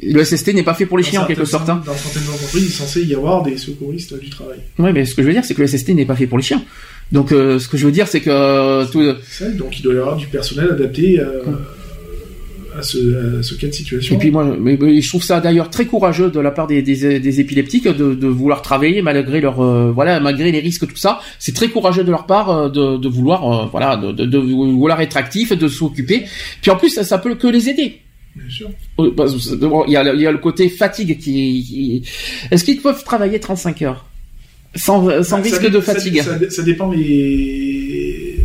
le 0.02 0.24
SST 0.24 0.54
n'est 0.54 0.62
pas 0.62 0.72
fait 0.74 0.86
pour 0.86 0.96
les 0.96 1.04
chiens 1.04 1.22
en 1.24 1.26
quelque 1.26 1.44
sorte. 1.44 1.68
Hein. 1.68 1.82
Dans 1.84 1.92
certaines 1.94 2.28
entreprises, 2.32 2.62
il 2.62 2.68
est 2.68 2.70
censé 2.70 3.02
y 3.04 3.14
avoir 3.14 3.42
des 3.42 3.58
secouristes 3.58 4.18
du 4.18 4.30
travail. 4.30 4.60
Ouais, 4.78 4.92
mais 4.94 5.04
ce 5.04 5.14
que 5.14 5.20
je 5.22 5.26
veux 5.26 5.32
dire, 5.34 5.44
c'est 5.44 5.54
que 5.54 5.60
le 5.60 5.66
SST 5.66 5.90
n'est 5.90 6.06
pas 6.06 6.14
fait 6.16 6.26
pour 6.28 6.38
les 6.38 6.44
chiens. 6.44 6.62
Donc, 7.12 7.32
euh, 7.32 7.58
ce 7.58 7.68
que 7.68 7.76
je 7.78 7.86
veux 7.86 7.92
dire, 7.92 8.06
c'est 8.06 8.20
que 8.20 8.30
euh, 8.30 8.84
tout, 8.86 9.02
ça, 9.26 9.48
donc 9.50 9.78
il 9.78 9.82
doit 9.82 9.94
y 9.94 9.98
avoir 9.98 10.16
du 10.16 10.26
personnel 10.26 10.70
adapté 10.70 11.18
euh, 11.18 11.40
à, 12.76 12.82
ce, 12.82 13.38
à 13.38 13.42
ce 13.42 13.54
cas 13.54 13.66
de 13.66 13.72
situation. 13.72 14.14
Et 14.14 14.18
puis 14.18 14.30
moi, 14.30 14.44
mais, 14.60 14.76
mais 14.78 15.00
je 15.00 15.08
trouve 15.08 15.22
ça 15.22 15.40
d'ailleurs 15.40 15.70
très 15.70 15.86
courageux 15.86 16.30
de 16.30 16.38
la 16.38 16.50
part 16.50 16.66
des, 16.66 16.82
des, 16.82 17.18
des 17.18 17.40
épileptiques 17.40 17.88
de, 17.88 18.14
de 18.14 18.26
vouloir 18.26 18.60
travailler 18.62 19.00
malgré 19.02 19.40
leur 19.40 19.60
euh, 19.60 19.90
voilà 19.90 20.20
malgré 20.20 20.52
les 20.52 20.60
risques 20.60 20.86
tout 20.86 20.96
ça. 20.96 21.18
C'est 21.38 21.54
très 21.54 21.68
courageux 21.68 22.04
de 22.04 22.10
leur 22.10 22.26
part 22.26 22.50
euh, 22.50 22.68
de, 22.68 22.98
de 22.98 23.08
vouloir 23.08 23.64
euh, 23.64 23.66
voilà 23.72 23.96
de, 23.96 24.12
de, 24.12 24.26
de 24.26 24.38
vouloir 24.38 25.00
être 25.00 25.16
actif, 25.16 25.52
de 25.52 25.66
s'occuper. 25.68 26.24
Puis 26.60 26.70
en 26.70 26.76
plus 26.76 26.90
ça, 26.90 27.04
ça 27.04 27.16
peut 27.18 27.34
que 27.36 27.46
les 27.48 27.68
aider. 27.70 28.00
Bien 28.36 28.50
sûr. 28.50 28.68
Euh, 29.00 29.10
bon, 29.56 29.84
Il 29.86 29.92
y, 29.94 29.96
a, 29.96 30.04
le- 30.04 30.14
il 30.14 30.20
y 30.20 30.26
a 30.26 30.30
le 30.30 30.38
côté 30.38 30.68
fatigue 30.68 31.18
qui. 31.18 31.64
qui- 31.64 32.02
Est-ce 32.50 32.64
qu'ils 32.64 32.80
peuvent 32.82 33.02
travailler 33.02 33.40
35 33.40 33.82
heures? 33.82 34.04
Sans, 34.74 35.04
risque 35.40 35.70
de 35.70 35.80
fatigue 35.80 36.22
Ça, 36.22 36.38
ça 36.50 36.62
dépend 36.62 36.90
les. 36.90 38.38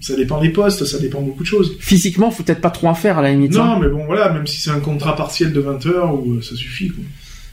Ça 0.00 0.14
dépend 0.16 0.38
des 0.40 0.50
postes, 0.50 0.84
ça 0.84 0.98
dépend 0.98 1.22
beaucoup 1.22 1.42
de 1.42 1.48
choses. 1.48 1.76
Physiquement, 1.80 2.30
faut 2.30 2.42
peut-être 2.42 2.60
pas 2.60 2.70
trop 2.70 2.88
en 2.88 2.94
faire 2.94 3.16
à 3.18 3.22
la 3.22 3.30
limite. 3.30 3.56
hein. 3.56 3.64
Non, 3.64 3.78
mais 3.80 3.88
bon, 3.88 4.04
voilà, 4.04 4.30
même 4.32 4.46
si 4.46 4.60
c'est 4.60 4.70
un 4.70 4.80
contrat 4.80 5.16
partiel 5.16 5.52
de 5.54 5.60
20 5.60 5.86
heures, 5.86 6.14
ou, 6.14 6.34
euh, 6.34 6.42
ça 6.42 6.54
suffit. 6.56 6.92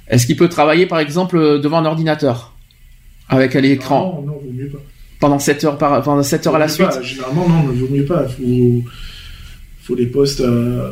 Est-ce 0.09 0.25
qu'il 0.25 0.35
peut 0.35 0.49
travailler 0.49 0.85
par 0.85 0.99
exemple 0.99 1.37
euh, 1.37 1.59
devant 1.59 1.77
un 1.77 1.85
ordinateur? 1.85 2.53
Avec 3.29 3.53
l'écran 3.53 4.21
Non, 4.25 4.33
non, 4.33 4.39
vaut 4.43 4.51
mieux 4.53 4.67
pas. 4.67 4.79
pendant 5.21 5.39
7 5.39 5.63
heures 5.63 5.77
par 5.77 6.01
pendant 6.03 6.23
7 6.23 6.47
heures 6.47 6.55
à 6.55 6.59
la 6.59 6.67
suite 6.67 6.87
pas. 6.89 7.01
Généralement, 7.01 7.47
non, 7.47 7.63
ne 7.63 7.71
vaut 7.71 7.87
mieux 7.89 8.03
pas. 8.03 8.27
Faut, 8.27 8.83
faut 9.83 9.95
des 9.95 10.07
postes. 10.07 10.41
euh, 10.41 10.91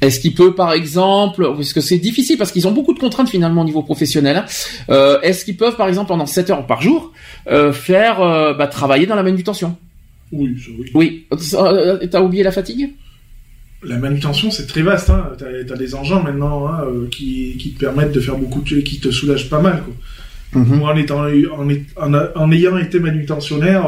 Est-ce 0.00 0.18
qu'il 0.20 0.34
peut, 0.34 0.54
par 0.54 0.72
exemple, 0.72 1.44
parce 1.56 1.72
que 1.74 1.80
c'est 1.82 1.98
difficile 1.98 2.38
parce 2.38 2.52
qu'ils 2.52 2.66
ont 2.66 2.72
beaucoup 2.72 2.94
de 2.94 2.98
contraintes 2.98 3.28
finalement 3.28 3.60
au 3.62 3.64
niveau 3.64 3.82
professionnel. 3.82 4.36
hein, 4.38 4.44
euh, 4.88 5.20
Est-ce 5.20 5.44
qu'ils 5.44 5.56
peuvent, 5.58 5.76
par 5.76 5.88
exemple, 5.88 6.08
pendant 6.08 6.24
7 6.26 6.48
heures 6.50 6.66
par 6.66 6.80
jour, 6.80 7.12
euh, 7.50 7.72
faire 7.72 8.22
euh, 8.22 8.54
bah, 8.54 8.66
travailler 8.66 9.06
dans 9.06 9.14
la 9.14 9.22
manutention? 9.22 9.76
Oui, 10.32 10.56
ça, 10.58 10.70
oui. 10.78 11.26
Oui. 11.30 12.08
T'as 12.10 12.22
oublié 12.22 12.42
la 12.42 12.52
fatigue? 12.52 12.90
La 13.82 13.98
manutention, 13.98 14.50
c'est 14.50 14.66
très 14.66 14.82
vaste. 14.82 15.10
Hein. 15.10 15.32
T'as 15.38 15.74
as 15.74 15.76
des 15.76 15.94
engins 15.94 16.20
maintenant 16.22 16.66
hein, 16.68 16.82
qui, 17.10 17.56
qui 17.58 17.72
te 17.72 17.80
permettent 17.80 18.12
de 18.12 18.20
faire 18.20 18.36
beaucoup 18.38 18.60
de 18.62 18.66
choses, 18.68 18.84
qui 18.84 19.00
te 19.00 19.10
soulagent 19.10 19.50
pas 19.50 19.60
mal. 19.60 19.82
Quoi. 19.82 20.62
Mhm. 20.62 20.76
Moi, 20.78 20.92
en, 20.92 20.96
étant, 20.96 21.24
en, 21.26 22.14
en, 22.14 22.26
en 22.36 22.52
ayant 22.52 22.78
été 22.78 22.98
manutentionnaire, 23.00 23.86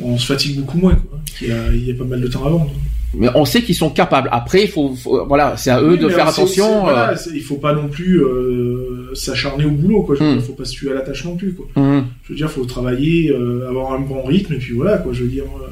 on 0.00 0.18
se 0.18 0.26
fatigue 0.26 0.56
beaucoup 0.60 0.78
moins. 0.78 0.94
Quoi. 0.96 1.20
Il, 1.40 1.48
y 1.48 1.52
a, 1.52 1.72
il 1.72 1.84
y 1.88 1.90
a 1.90 1.94
pas 1.94 2.04
mal 2.04 2.20
de 2.20 2.28
temps 2.28 2.44
avant. 2.46 2.60
quoi. 2.66 2.74
Mais 3.16 3.28
on 3.34 3.44
sait 3.44 3.62
qu'ils 3.62 3.74
sont 3.74 3.90
capables. 3.90 4.28
Après, 4.32 4.62
il 4.64 4.68
faut, 4.68 4.94
faut- 4.94 5.26
voilà, 5.26 5.56
c'est 5.56 5.70
à 5.70 5.80
eux 5.80 5.92
Oui, 5.92 5.98
de 5.98 6.08
faire 6.08 6.28
attention. 6.28 6.82
voilà, 6.82 7.10
euh, 7.12 7.16
il 7.34 7.42
faut 7.42 7.56
pas 7.56 7.72
non 7.74 7.88
plus 7.88 8.22
euh, 8.22 9.10
s'acharner 9.14 9.64
au 9.64 9.70
boulot. 9.70 10.02
Quoi. 10.02 10.16
Je 10.16 10.24
Mm. 10.24 10.32
dire, 10.34 10.42
faut 10.42 10.52
pas 10.54 10.64
se 10.64 10.72
tuer 10.72 10.90
à 10.90 10.94
la 10.94 11.00
tâche 11.02 11.24
non 11.24 11.36
plus. 11.36 11.52
Quoi. 11.54 11.66
mhm. 11.76 12.04
Je 12.24 12.28
veux 12.32 12.36
dire, 12.36 12.50
faut 12.50 12.64
travailler, 12.64 13.30
euh, 13.30 13.68
avoir 13.68 13.92
un 13.92 14.00
bon 14.00 14.22
rythme, 14.24 14.54
et 14.54 14.58
puis 14.58 14.74
voilà. 14.74 14.98
Quoi. 14.98 15.12
Je 15.12 15.22
veux 15.22 15.28
dire, 15.28 15.44
euh, 15.44 15.66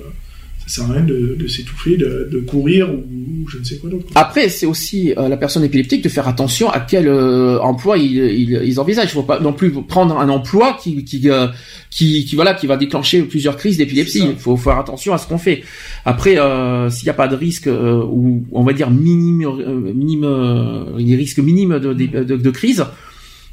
ça 0.66 0.82
sert 0.82 0.90
à 0.90 0.94
rien 0.94 1.04
de, 1.04 1.36
de 1.38 1.46
s'étouffer, 1.48 1.96
de, 1.96 2.28
de 2.30 2.38
courir 2.40 2.88
ou, 2.92 2.98
ou 3.42 3.48
je 3.48 3.58
ne 3.58 3.64
sais 3.64 3.78
quoi 3.78 3.90
d'autre. 3.90 4.06
Après, 4.14 4.48
c'est 4.48 4.66
aussi 4.66 5.12
euh, 5.18 5.28
la 5.28 5.36
personne 5.36 5.64
épileptique 5.64 6.02
de 6.02 6.08
faire 6.08 6.28
attention 6.28 6.70
à 6.70 6.80
quel 6.80 7.08
euh, 7.08 7.58
emploi 7.60 7.98
ils, 7.98 8.16
ils, 8.16 8.60
ils 8.64 8.80
envisagent. 8.80 9.10
Il 9.10 9.14
faut 9.14 9.22
pas 9.22 9.40
non 9.40 9.52
plus 9.52 9.70
prendre 9.72 10.16
un 10.18 10.28
emploi 10.28 10.78
qui 10.82 11.04
qui, 11.04 11.28
euh, 11.28 11.48
qui 11.90 12.24
qui 12.24 12.34
voilà 12.36 12.54
qui 12.54 12.66
va 12.66 12.76
déclencher 12.76 13.22
plusieurs 13.22 13.56
crises 13.56 13.76
d'épilepsie. 13.78 14.24
Il 14.30 14.36
faut 14.36 14.56
faire 14.56 14.78
attention 14.78 15.12
à 15.12 15.18
ce 15.18 15.26
qu'on 15.26 15.38
fait. 15.38 15.62
Après, 16.04 16.38
euh, 16.38 16.88
s'il 16.90 17.06
n'y 17.06 17.10
a 17.10 17.14
pas 17.14 17.28
de 17.28 17.36
risque 17.36 17.66
euh, 17.66 18.02
ou 18.04 18.44
on 18.52 18.62
va 18.62 18.72
dire 18.72 18.90
minime 18.90 19.42
euh, 19.46 19.92
minime 19.92 20.24
euh, 20.24 20.96
des 20.98 21.16
risques 21.16 21.38
minimes 21.40 21.78
de, 21.80 21.92
de, 21.92 22.36
de, 22.36 22.50
crise, 22.50 22.84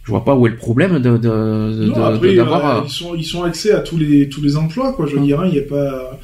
je 0.04 0.10
vois 0.12 0.24
pas 0.24 0.36
où 0.36 0.46
est 0.48 0.52
le 0.52 0.56
problème 0.58 1.00
de 1.00 1.18
de- 1.18 1.86
Non, 1.88 1.96
de- 1.96 2.02
après, 2.16 2.36
d'avoir. 2.36 2.78
euh, 2.78 2.82
ils 2.86 2.92
sont 2.92 3.16
ils 3.16 3.24
sont 3.26 3.44
accès 3.44 3.72
à 3.72 3.80
tous 3.80 3.98
les 3.98 4.30
tous 4.30 4.42
les 4.42 4.56
emplois 4.58 4.94
quoi. 4.94 5.08
Je 5.08 5.14
veux 5.16 5.22
Mm. 5.22 5.26
dire, 5.26 5.40
hein, 5.42 5.46
il 5.48 5.54
n'y 5.54 5.60
a 5.60 5.64
pas 5.64 6.20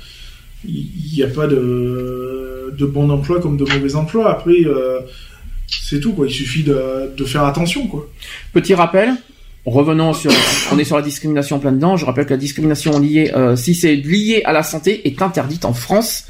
il 0.68 1.16
y 1.16 1.24
a 1.24 1.27
pas 1.27 1.48
de 1.48 2.74
de 2.77 2.85
bons 2.85 3.10
emplois 3.10 3.40
comme 3.42 3.58
de 3.58 3.64
mauvais 3.64 3.95
emplois. 3.95 4.32
Après, 4.32 4.66
euh, 4.66 5.00
c'est 5.68 6.00
tout 6.00 6.14
quoi. 6.14 6.27
Il 6.27 6.34
suffit 6.34 6.64
de, 6.64 7.11
de 7.16 7.24
faire 7.26 7.44
attention 7.44 7.88
quoi. 7.88 8.08
Petit 8.53 8.74
rappel. 8.74 9.14
Revenons 9.66 10.14
sur, 10.14 10.32
on 10.72 10.77
est 10.77 10.84
sur 10.84 10.95
la 10.95 11.02
discrimination 11.02 11.58
plein 11.58 11.72
dedans. 11.72 11.98
Je 11.98 12.06
rappelle 12.06 12.26
que 12.26 12.34
la 12.35 12.38
discrimination 12.38 13.00
liée, 13.00 13.32
euh, 13.35 13.56
si 13.56 13.74
c'est 13.74 13.95
lié 13.95 14.44
à 14.45 14.53
la 14.53 14.61
santé, 14.61 15.08
est 15.08 15.24
interdite 15.24 15.66
en 15.66 15.74
France, 15.74 16.26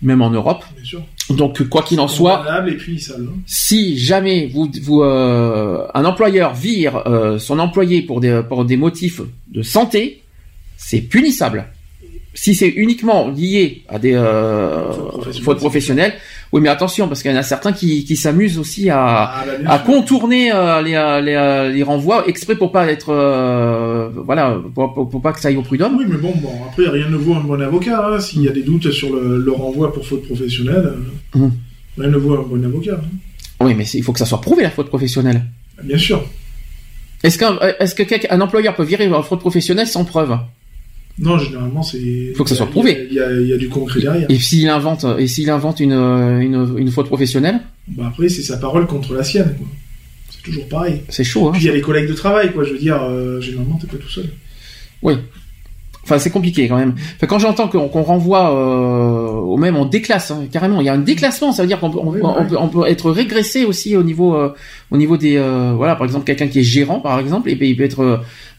même 0.00 0.22
en 0.22 0.30
Europe. 0.30 0.64
Bien 0.76 0.84
sûr. 0.84 1.02
Donc 1.28 1.62
quoi 1.68 1.82
qu'il 1.82 2.00
en 2.00 2.08
soit, 2.08 2.42
et 2.66 2.76
puis 2.76 3.06
si 3.46 3.98
jamais 3.98 4.46
vous, 4.46 4.70
vous 4.82 5.02
euh, 5.02 5.86
un 5.92 6.04
employeur 6.06 6.54
vire 6.54 7.04
son 7.38 7.58
employé 7.58 8.02
pour 8.02 8.20
des 8.20 8.42
pour 8.48 8.64
des 8.64 8.76
motifs 8.76 9.20
de 9.48 9.62
santé, 9.62 10.22
c'est 10.76 11.02
punissable. 11.02 11.66
Si 12.32 12.54
c'est 12.54 12.68
uniquement 12.68 13.28
lié 13.28 13.82
à 13.88 13.98
des 13.98 14.14
euh, 14.14 14.92
Fautes 15.42 15.58
professionnelles, 15.58 16.14
oui 16.52 16.60
mais 16.60 16.68
attention 16.68 17.08
parce 17.08 17.22
qu'il 17.22 17.30
y 17.32 17.34
en 17.34 17.36
a 17.36 17.42
certains 17.42 17.72
qui, 17.72 18.04
qui 18.04 18.14
s'amusent 18.16 18.56
aussi 18.58 18.88
à, 18.88 18.98
Ah, 19.02 19.44
à 19.66 19.78
contourner 19.80 20.52
euh, 20.52 20.80
les, 20.80 20.94
euh, 20.94 21.20
les, 21.20 21.74
les 21.74 21.82
renvois 21.82 22.28
exprès 22.28 22.54
pour 22.54 22.70
pas 22.70 22.86
être 22.86 23.08
euh, 23.12 24.10
voilà 24.14 24.56
pour, 24.74 24.94
pour, 24.94 25.08
pour 25.10 25.20
pas 25.22 25.32
que 25.32 25.40
ça 25.40 25.48
aille 25.48 25.56
au 25.56 25.62
prud'homme. 25.62 25.96
Oui, 25.98 26.04
mais 26.08 26.18
bon, 26.18 26.32
bon, 26.36 26.52
après, 26.68 26.88
rien 26.88 27.08
ne 27.08 27.16
vaut 27.16 27.34
un 27.34 27.40
bon 27.40 27.60
avocat. 27.60 28.00
hein. 28.12 28.20
S'il 28.20 28.42
y 28.42 28.48
a 28.48 28.52
des 28.52 28.62
doutes 28.62 28.90
sur 28.92 29.12
le, 29.14 29.38
le 29.38 29.52
renvoi 29.52 29.92
pour 29.92 30.06
faute 30.06 30.22
professionnelle, 30.24 30.92
Mhm. 31.34 31.50
rien 31.98 32.10
ne 32.10 32.16
vaut 32.16 32.34
un 32.34 32.42
bon 32.42 32.64
avocat. 32.64 33.00
hein. 33.02 33.64
Oui 33.64 33.74
mais 33.74 33.84
il 33.92 34.02
faut 34.04 34.12
que 34.12 34.18
ça 34.20 34.24
soit 34.26 34.40
prouvé 34.40 34.62
la 34.62 34.70
faute 34.70 34.88
professionnelle. 34.88 35.42
Bien 35.82 35.98
sûr. 35.98 36.22
Est-ce 37.24 37.38
qu'un 37.38 37.58
est-ce 37.80 37.94
que 37.96 38.04
un 38.32 38.40
employeur 38.40 38.74
peut 38.76 38.84
virer 38.84 39.06
une 39.06 39.22
faute 39.22 39.40
professionnelle 39.40 39.88
sans 39.88 40.04
preuve? 40.04 40.38
Non, 41.18 41.38
généralement, 41.38 41.82
c'est. 41.82 41.98
Il 41.98 42.34
Faut 42.34 42.44
que 42.44 42.50
ça 42.50 42.56
soit 42.56 42.66
prouvé. 42.70 43.06
Il 43.10 43.14
y, 43.16 43.20
a- 43.20 43.30
il 43.32 43.46
y 43.48 43.52
a 43.52 43.56
du 43.58 43.68
concret 43.68 44.00
derrière. 44.00 44.26
Et 44.30 44.38
s'il 44.38 44.68
invente, 44.68 45.04
et 45.18 45.26
s'il 45.26 45.50
invente 45.50 45.80
une, 45.80 45.92
euh, 45.92 46.38
une, 46.40 46.74
une 46.78 46.90
faute 46.90 47.06
professionnelle, 47.06 47.60
Bah, 47.88 48.04
après, 48.08 48.28
c'est 48.28 48.42
sa 48.42 48.56
parole 48.56 48.86
contre 48.86 49.12
la 49.14 49.22
sienne. 49.24 49.54
quoi. 49.58 49.66
C'est 50.30 50.42
toujours 50.42 50.66
pareil. 50.68 51.02
c'est 51.10 51.24
chaud. 51.24 51.48
Hein 51.48 51.52
Puis 51.52 51.62
il 51.62 51.66
y 51.66 51.70
a 51.70 51.74
les 51.74 51.82
collègues 51.82 52.08
de 52.08 52.14
travail, 52.14 52.52
quoi. 52.52 52.64
Je 52.64 52.72
veux 52.72 52.78
dire, 52.78 53.02
euh, 53.02 53.40
généralement, 53.40 53.76
t'es 53.78 53.86
pas 53.86 53.98
tout 53.98 54.08
seul. 54.08 54.30
oui. 55.02 55.14
Enfin, 56.10 56.18
c'est 56.18 56.30
compliqué 56.30 56.66
quand 56.66 56.76
même. 56.76 56.94
Enfin, 57.16 57.26
quand 57.28 57.38
j'entends 57.38 57.68
qu'on 57.68 57.88
qu'on 57.88 58.02
renvoie 58.02 58.52
euh, 58.52 59.28
au 59.28 59.56
même, 59.56 59.76
on 59.76 59.84
déclasse 59.84 60.32
hein, 60.32 60.46
carrément. 60.50 60.80
Il 60.80 60.86
y 60.86 60.88
a 60.88 60.94
un 60.94 60.98
déclassement, 60.98 61.52
ça 61.52 61.62
veut 61.62 61.68
dire 61.68 61.78
qu'on 61.78 61.90
peut, 61.90 61.98
on, 62.02 62.08
Oui, 62.10 62.20
on 62.22 62.44
peut, 62.46 62.56
on 62.58 62.68
peut 62.68 62.86
être 62.88 63.10
régressé 63.12 63.64
aussi 63.64 63.94
au 63.96 64.02
niveau, 64.02 64.34
euh, 64.34 64.52
au 64.90 64.96
niveau 64.96 65.16
des, 65.16 65.36
euh, 65.36 65.72
voilà, 65.76 65.94
par 65.94 66.04
exemple, 66.06 66.24
quelqu'un 66.24 66.48
qui 66.48 66.58
est 66.58 66.64
gérant, 66.64 66.98
par 66.98 67.20
exemple, 67.20 67.48
et 67.48 67.54
ben 67.54 67.68
il 67.68 67.76
peut 67.76 67.84
être, 67.84 68.02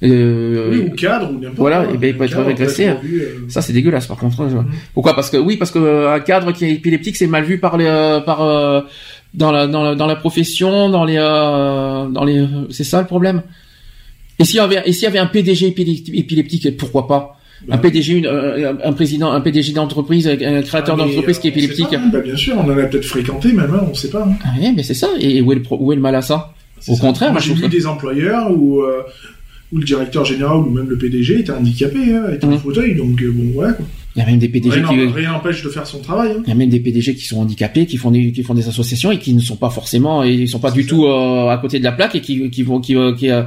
euh, 0.03 0.69
oui, 0.71 0.87
ou 0.91 0.95
cadre, 0.95 1.29
ou 1.29 1.33
n'importe 1.33 1.57
voilà, 1.57 1.83
quoi. 1.83 1.93
et 1.93 1.97
ben, 1.97 2.07
il 2.11 2.17
peut 2.17 2.23
être 2.23 2.31
cadre, 2.35 2.47
régressé. 2.47 2.85
peut 2.85 2.89
être 2.91 3.01
revu, 3.01 3.21
euh, 3.21 3.45
Ça, 3.49 3.61
c'est 3.61 3.73
dégueulasse, 3.73 4.07
par 4.07 4.17
contre. 4.17 4.47
je- 4.49 4.55
Mhm. 4.55 4.65
Pourquoi? 4.93 5.13
Parce 5.13 5.29
que 5.29 5.37
oui, 5.37 5.57
parce 5.57 5.71
que 5.71 5.79
euh, 5.79 6.13
un 6.15 6.19
cadre 6.21 6.51
qui 6.53 6.65
est 6.65 6.71
épileptique, 6.71 7.17
c'est 7.17 7.27
mal 7.27 7.43
vu 7.43 7.57
par 7.59 7.75
les, 7.77 7.85
euh, 7.85 8.19
par 8.21 8.41
euh, 8.43 8.81
dans 9.33 9.51
la 9.51 9.67
dans 9.67 9.83
la 9.83 9.95
dans 9.95 10.07
la 10.07 10.15
profession, 10.15 10.89
dans 10.89 11.03
les 11.03 11.17
euh, 11.17 12.07
dans 12.07 12.23
les. 12.23 12.45
C'est 12.69 12.83
ça 12.85 13.01
le 13.01 13.07
problème? 13.07 13.41
Et 14.39 14.45
s'il 14.45 14.55
y 14.55 14.59
avait 14.59 14.81
et 14.85 14.93
s'il 14.93 15.03
y 15.03 15.07
avait 15.07 15.19
un 15.19 15.27
PDG 15.27 15.67
épileptique, 16.13 16.75
pourquoi 16.77 17.07
pas? 17.07 17.37
Un 17.69 17.77
PDG, 17.77 18.13
une- 18.13 18.25
euh, 18.25 18.73
un 18.83 18.93
président, 18.93 19.31
un 19.31 19.41
PDG 19.41 19.73
d'entreprise, 19.73 20.27
un 20.27 20.35
créateur 20.63 20.95
ah, 20.99 21.03
mais, 21.05 21.11
d'entreprise 21.11 21.39
qui 21.39 21.47
est 21.47 21.51
euh, 21.51 21.53
épileptique. 21.53 21.89
pas, 21.89 21.97
hein. 21.97 22.09
Bah, 22.11 22.19
bien 22.21 22.35
sûr, 22.35 22.55
on 22.57 22.61
en 22.69 22.77
a 22.77 22.83
peut-être 22.83 23.05
fréquenté 23.05 23.53
même, 23.53 23.71
hein, 23.73 23.85
on 23.89 23.93
sait 23.93 24.09
pas. 24.09 24.23
hein. 24.27 24.33
Ah 24.43 24.49
oui, 24.59 24.73
mais 24.75 24.83
c'est 24.83 24.93
ça. 24.95 25.07
Et 25.19 25.41
où 25.41 25.51
est 25.51 25.55
le 25.55 25.61
pro- 25.61 25.77
où 25.79 25.91
est 25.91 25.95
le 25.95 26.01
mal 26.01 26.15
à 26.15 26.21
ça 26.21 26.53
Au 26.87 26.95
ça. 26.95 27.01
contraire, 27.01 27.31
moi 27.31 27.39
je 27.41 27.53
trouve 27.53 27.69
des 27.69 27.85
employeurs 27.85 28.51
où, 28.51 28.81
euh, 28.81 29.01
où 29.71 29.77
le 29.77 29.85
directeur 29.85 30.25
général 30.25 30.57
ou 30.57 30.69
même 30.71 30.89
le 30.89 30.97
PDG 30.97 31.39
était 31.41 31.51
handicapé, 31.51 31.99
hein, 32.15 32.23
était 32.33 32.45
en 32.45 32.51
Mhm. 32.51 32.59
fauteuil, 32.59 32.95
donc 32.95 33.21
euh, 33.21 33.31
bon, 33.31 33.51
voilà 33.53 33.73
quoi. 33.73 33.85
Il 34.15 34.19
y 34.19 34.21
a 34.21 34.25
même 34.25 34.39
des 34.39 34.49
PDG 34.49 34.79
Rien 34.81 34.87
qui 34.89 34.97
n'en- 34.97 35.11
rien 35.13 35.31
n'empêche 35.31 35.63
de 35.63 35.69
faire 35.69 35.87
son 35.87 35.99
travail. 35.99 36.31
hein. 36.31 36.41
Il 36.45 36.49
y 36.49 36.51
a 36.51 36.55
même 36.55 36.67
des 36.69 36.81
PDG 36.81 37.15
qui 37.15 37.25
sont 37.25 37.39
handicapés, 37.39 37.85
qui 37.85 37.95
font 37.95 38.11
des, 38.11 38.33
qui 38.33 38.43
font 38.43 38.53
des 38.53 38.67
associations 38.67 39.09
et 39.11 39.17
qui 39.19 39.33
ne 39.33 39.39
sont 39.39 39.55
pas 39.55 39.69
forcément, 39.69 40.23
et 40.23 40.33
ils 40.33 40.49
sont 40.49 40.59
pas 40.59 40.69
du 40.71 40.83
ça. 40.83 40.89
tout 40.89 41.05
euh, 41.05 41.47
à 41.49 41.57
côté 41.57 41.79
de 41.79 41.83
la 41.85 41.93
plaque 41.93 42.15
et 42.15 42.21
qui, 42.21 42.49
qui 42.49 42.63
vont, 42.63 42.81
qui, 42.81 42.95
euh, 42.95 43.13
qui, 43.15 43.29
euh, 43.29 43.43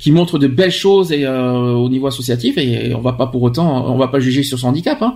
qui 0.00 0.10
montrent 0.10 0.38
de 0.40 0.48
belles 0.48 0.72
choses 0.72 1.12
et 1.12 1.24
euh, 1.24 1.52
au 1.72 1.88
niveau 1.88 2.08
associatif 2.08 2.58
et, 2.58 2.92
on 2.94 3.00
va 3.00 3.12
pas 3.12 3.28
pour 3.28 3.42
autant, 3.42 3.92
on 3.92 3.96
va 3.96 4.08
pas 4.08 4.18
juger 4.18 4.42
sur 4.42 4.58
son 4.58 4.68
handicap. 4.68 5.00
Hein. 5.02 5.14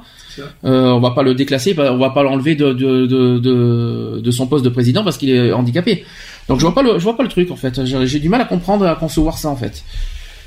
Euh, 0.64 0.92
on 0.92 1.00
va 1.00 1.10
pas 1.10 1.22
le 1.24 1.34
déclasser, 1.34 1.74
on 1.78 1.98
va 1.98 2.10
pas 2.10 2.22
l'enlever 2.22 2.54
de, 2.54 2.72
de, 2.72 3.06
de, 3.06 3.38
de, 3.38 4.20
de 4.22 4.30
son 4.30 4.46
poste 4.46 4.64
de 4.64 4.70
président 4.70 5.02
parce 5.02 5.18
qu'il 5.18 5.30
est 5.30 5.52
handicapé. 5.52 6.04
Donc 6.48 6.58
je 6.58 6.62
vois 6.64 6.74
pas 6.74 6.82
le, 6.82 6.94
je 6.98 7.02
vois 7.04 7.16
pas 7.16 7.22
le 7.24 7.28
truc 7.28 7.50
en 7.50 7.56
fait. 7.56 7.84
J'ai 7.84 8.06
j'ai 8.06 8.18
du 8.20 8.28
mal 8.28 8.40
à 8.40 8.44
comprendre, 8.44 8.86
à 8.86 8.94
concevoir 8.94 9.36
ça 9.38 9.48
en 9.48 9.56
fait. 9.56 9.82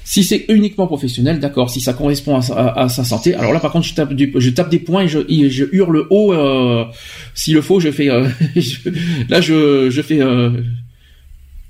Si 0.08 0.24
c'est 0.24 0.45
uniquement 0.50 0.85
professionnel, 0.85 1.40
d'accord. 1.40 1.72
Si 1.72 1.82
ça 1.82 1.93
correspond 1.93 2.38
à, 2.38 2.90
sa 2.90 3.03
santé, 3.03 3.34
alors 3.34 3.51
là 3.51 3.59
par 3.59 3.72
contre 3.72 3.88
je 3.88 3.95
tape, 4.51 4.69
des 4.69 4.80
points 4.80 5.03
et 5.03 5.08
je, 5.08 5.64
hurle 5.74 6.06
haut. 6.11 6.32
Euh, 6.32 6.85
S'il 7.34 7.56
le 7.56 7.61
faut, 7.61 7.80
je 7.80 7.90
fais. 7.90 8.11
Euh, 8.11 8.30
là 9.30 9.42
je, 9.42 9.90
je 9.90 10.01
fais. 10.03 10.22
Euh, 10.22 10.50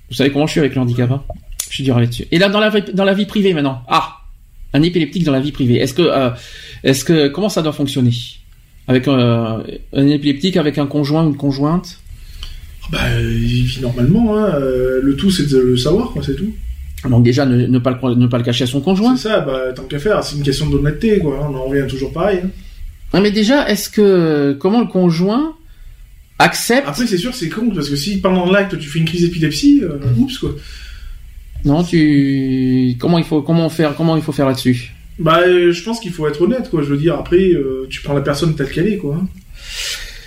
vous 0.10 0.16
savez 0.16 0.32
comment 0.32 0.48
je 0.48 0.52
suis 0.52 0.60
avec 0.60 0.76
le 0.76 0.82
handicap 0.82 1.10
hein 1.12 1.24
Je 1.70 1.76
suis 1.76 1.84
dur 1.86 1.98
là-dessus. 1.98 2.28
Et 2.30 2.38
là 2.38 2.50
dans 2.50 2.60
la 3.06 3.14
vie 3.14 3.26
privée 3.26 3.54
maintenant. 3.54 3.82
Ah, 3.88 4.18
un 4.74 4.82
épileptique 4.82 5.24
dans 5.24 5.32
la 5.32 5.40
vie 5.40 5.54
privée. 5.54 5.76
Est-ce 5.76 5.94
que 5.94 6.02
euh, 6.02 6.32
est-ce 6.84 7.06
que 7.06 7.30
comment 7.30 7.50
ça 7.50 7.62
doit 7.62 7.72
fonctionner? 7.72 8.12
Avec 8.90 9.08
un 9.08 9.64
épileptique 9.94 10.58
avec 10.58 10.78
un 10.78 10.88
conjoint 10.88 11.24
ou 11.24 11.30
une 11.30 11.38
conjointe? 11.38 12.02
Bah 12.92 13.00
il 13.18 13.64
vit 13.64 13.80
normalement. 13.82 14.36
Hein. 14.36 14.60
Le 14.60 15.16
tout 15.16 15.32
c'est 15.32 15.50
de 15.50 15.58
le 15.58 15.78
savoir, 15.78 16.12
quoi. 16.12 16.22
C'est 16.22 16.36
tout. 16.36 16.54
Donc 17.10 17.24
déjà, 17.24 17.46
ne, 17.46 17.80
pas 17.80 17.92
le, 17.92 18.16
ne 18.16 18.28
pas 18.28 18.38
le 18.38 18.44
cacher 18.44 18.64
à 18.64 18.68
son 18.68 18.82
conjoint. 18.82 19.16
C'est 19.16 19.30
ça, 19.30 19.40
bah, 19.42 19.74
tant 19.76 19.84
qu'à 19.84 20.00
faire, 20.00 20.24
c'est 20.24 20.36
une 20.36 20.44
question 20.44 20.68
d'honnêteté, 20.68 21.20
quoi. 21.20 21.40
On 21.50 21.56
en 21.56 21.64
revient 21.66 21.88
toujours 21.88 22.12
pareil. 22.12 22.42
Hein. 22.44 22.50
Ah, 23.14 23.22
mais 23.22 23.32
déjà, 23.32 23.70
est-ce 23.70 23.90
que 23.90 24.58
comment 24.60 24.82
le 24.82 24.88
conjoint 24.88 25.56
accepte 26.40 26.88
Après, 26.88 27.08
c'est 27.08 27.18
sûr, 27.18 27.34
c'est 27.34 27.50
con 27.50 27.72
parce 27.74 27.90
que 27.90 27.96
si 27.96 28.20
pendant 28.20 28.52
l'acte 28.52 28.78
tu 28.78 28.90
fais 28.90 29.00
une 29.00 29.06
crise 29.06 29.22
d'épilepsie, 29.22 29.82
euh, 29.84 30.00
mmh. 30.00 30.20
oups 30.20 30.38
quoi. 30.38 30.56
Non, 31.64 31.84
tu 31.84 32.96
comment 33.00 33.18
il 33.18 33.24
faut 33.24 33.42
comment 33.42 33.70
faire 33.70 33.96
comment 33.96 34.18
il 34.18 34.22
faut 34.22 34.32
faire 34.32 34.48
là-dessus? 34.48 34.94
Bah, 35.18 35.40
euh, 35.48 35.72
je 35.72 35.84
pense 35.84 36.02
qu'il 36.02 36.12
faut 36.12 36.28
être 36.28 36.42
honnête, 36.42 36.70
quoi. 36.70 36.84
Je 36.84 36.90
veux 36.90 36.98
dire, 36.98 37.16
après, 37.16 37.52
euh, 37.54 37.88
tu 37.90 38.02
prends 38.02 38.14
la 38.14 38.22
personne 38.22 38.54
telle 38.56 38.70
qu'elle 38.70 38.88
est, 38.88 38.98
quoi. 38.98 39.16
Hein. 39.16 39.28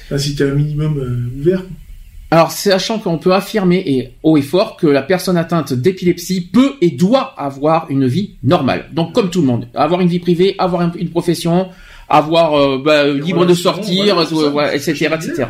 Enfin, 0.06 0.16
si 0.16 0.34
t'es 0.34 0.44
un 0.44 0.54
minimum 0.54 1.30
ouvert. 1.38 1.62
Alors, 2.30 2.50
sachant 2.50 2.98
qu'on 2.98 3.16
peut 3.16 3.32
affirmer 3.32 3.82
et 3.86 4.12
haut 4.22 4.36
et 4.36 4.42
fort 4.42 4.76
que 4.76 4.86
la 4.86 5.02
personne 5.02 5.38
atteinte 5.38 5.72
d'épilepsie 5.72 6.42
peut 6.42 6.74
et 6.82 6.90
doit 6.90 7.34
avoir 7.38 7.86
une 7.90 8.06
vie 8.06 8.34
normale. 8.42 8.90
Donc, 8.92 9.14
comme 9.14 9.30
tout 9.30 9.40
le 9.40 9.46
monde, 9.46 9.68
avoir 9.74 10.02
une 10.02 10.08
vie 10.08 10.18
privée, 10.18 10.54
avoir 10.58 10.82
une 10.94 11.08
profession, 11.08 11.68
avoir 12.08 12.54
euh, 12.54 12.82
bah, 12.84 13.06
libre 13.08 13.46
de 13.46 13.54
sortir, 13.54 14.20
etc., 14.20 15.08
etc. 15.14 15.46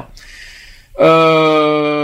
Euh, 1.00 1.97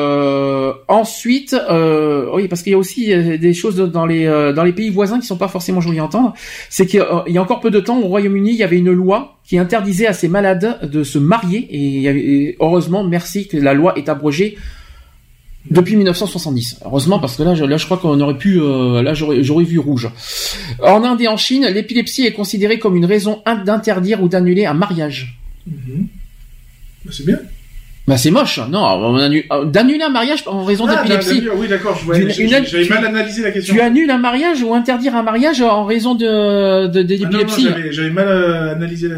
ensuite, 0.95 1.55
euh, 1.55 2.29
oui, 2.33 2.49
parce 2.49 2.63
qu'il 2.63 2.73
y 2.73 2.75
a 2.75 2.79
aussi 2.79 3.13
euh, 3.13 3.37
des 3.37 3.55
choses 3.55 3.77
dans 3.77 4.07
les 4.07 4.27
euh, 4.27 4.53
dans 4.53 4.65
les 4.65 4.73
pays 4.73 4.91
voisins 4.91 5.21
qui 5.21 5.27
sont 5.27 5.37
pas 5.37 5.49
forcément 5.49 5.81
jolies 5.81 5.99
à 5.99 6.05
entendre. 6.05 6.35
C'est 6.71 6.87
qu'il 6.87 7.05
y 7.29 7.39
a 7.39 7.43
encore 7.43 7.61
peu 7.61 7.71
de 7.71 7.81
temps, 7.81 8.01
au 8.01 8.07
Royaume-Uni, 8.07 8.51
il 8.51 8.57
y 8.57 8.63
avait 8.63 8.79
une 8.79 8.93
loi 8.93 9.39
qui 9.45 9.59
interdisait 9.59 10.07
à 10.07 10.13
ces 10.13 10.29
malades 10.29 10.91
de 10.91 11.03
se 11.03 11.19
marier. 11.19 11.69
Et, 11.71 12.57
heureusement, 12.61 13.05
merci 13.05 13.47
que 13.49 13.57
la 13.57 13.75
loi 13.75 13.97
est 13.99 14.09
abrogée 14.09 14.57
depuis 15.71 15.97
1970. 15.97 16.81
Heureusement, 16.85 17.19
parce 17.19 17.37
que 17.37 17.43
là, 17.43 17.55
je, 17.55 17.65
là, 17.65 17.77
je 17.77 17.85
crois 17.85 17.97
qu'on 17.97 18.21
aurait 18.21 18.39
pu, 18.39 18.59
là, 18.59 19.15
j'aurais, 19.15 19.65
vu 19.65 19.79
rouge. 19.79 20.11
En 20.83 21.05
Inde 21.05 21.21
et 21.21 21.29
en 21.29 21.37
Chine, 21.37 21.67
l'épilepsie 21.73 22.27
est 22.27 22.33
considérée 22.33 22.79
comme 22.79 22.97
une 22.97 23.07
raison 23.07 23.43
d'interdire 23.65 24.23
ou 24.23 24.29
d'annuler 24.29 24.67
un 24.67 24.75
mariage. 24.75 25.39
Mhm. 25.67 26.07
Bah, 27.05 27.13
c'est 27.15 27.27
bien. 27.27 27.39
Bah 28.07 28.19
c'est 28.19 28.31
moche, 28.31 28.61
non, 28.71 29.19
euh, 29.19 29.65
d'annuler 29.65 30.03
un 30.03 30.11
mariage 30.11 30.45
en 30.47 30.63
raison 30.63 30.85
ah, 30.87 30.97
d'épilepsie. 30.97 31.43
Oui, 31.57 31.69
d'accord, 31.69 31.99
j'avais 32.07 32.89
mal 32.89 33.07
analysé 33.07 33.43
la 33.43 33.51
question. 33.51 33.75
Tu 33.75 33.81
annules 33.81 34.11
un 34.11 34.19
mariage 34.19 34.63
ou 34.63 34.75
interdire 34.75 35.17
un 35.17 35.23
mariage 35.23 35.63
en 35.63 35.87
raison 35.87 36.15
de 36.15 36.87
d'épilepsie 36.87 37.69
ah 37.71 37.79
j'avais 37.91 38.11
mal 38.11 38.29
euh, 38.29 38.73
analysé 38.73 39.09
la... 39.09 39.17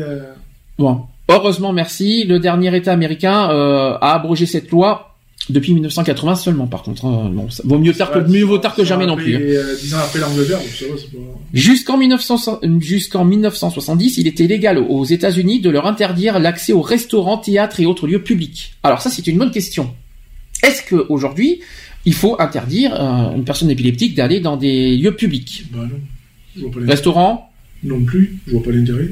Bon, 0.78 1.02
heureusement, 1.28 1.73
merci. 1.73 2.24
Le 2.24 2.39
dernier 2.39 2.76
État 2.76 2.92
américain 2.92 3.50
euh, 3.50 3.98
a 4.00 4.15
abrogé 4.15 4.47
cette 4.47 4.70
loi 4.70 5.15
depuis 5.49 5.73
1980 5.73 6.36
seulement, 6.36 6.66
par 6.66 6.83
contre. 6.83 7.05
Hein. 7.05 7.31
bon, 7.33 7.47
vaut 7.65 7.78
mieux 7.78 7.92
tard 7.92 8.10
que 8.10 8.18
mieux 8.18 8.44
vaut 8.44 8.58
tard 8.58 8.75
que 8.75 8.84
jamais 8.84 9.07
non 9.07 9.16
plus. 9.16 9.36
Hein. 9.36 9.41
Euh, 9.41 9.94
ans 9.94 9.99
après 9.99 10.18
l'Angleterre, 10.18 10.58
Jusqu'en 11.55 11.97
1970, 11.97 14.18
il 14.18 14.26
était 14.26 14.47
légal 14.47 14.78
aux 14.78 15.05
États-Unis 15.05 15.60
de 15.60 15.70
leur 15.70 15.86
interdire 15.86 16.39
l'accès 16.39 16.73
aux 16.73 16.83
restaurants, 16.83 17.39
théâtres 17.39 17.81
et 17.81 17.86
autres 17.86 18.07
lieux 18.07 18.23
publics. 18.23 18.75
Alors 18.83 19.00
ça, 19.00 19.10
c'est 19.10 19.26
une 19.26 19.39
bonne 19.39 19.52
question. 19.52 19.94
Est-ce 20.62 20.83
que 20.83 21.07
aujourd'hui, 21.08 21.60
il 22.05 22.15
faut 22.15 22.36
interdire 22.41 22.94
euh, 22.94 23.36
une 23.36 23.44
personne 23.44 23.70
épileptique 23.70 24.15
d'aller 24.15 24.41
dans 24.41 24.57
des 24.57 24.97
lieux 24.97 25.15
publics? 25.15 25.65
Bah 25.70 25.81
non. 25.81 26.70
Restaurant 26.86 27.52
Non 27.84 28.02
plus. 28.02 28.39
Je 28.47 28.52
vois 28.52 28.62
pas 28.62 28.73
l'intérêt. 28.73 29.08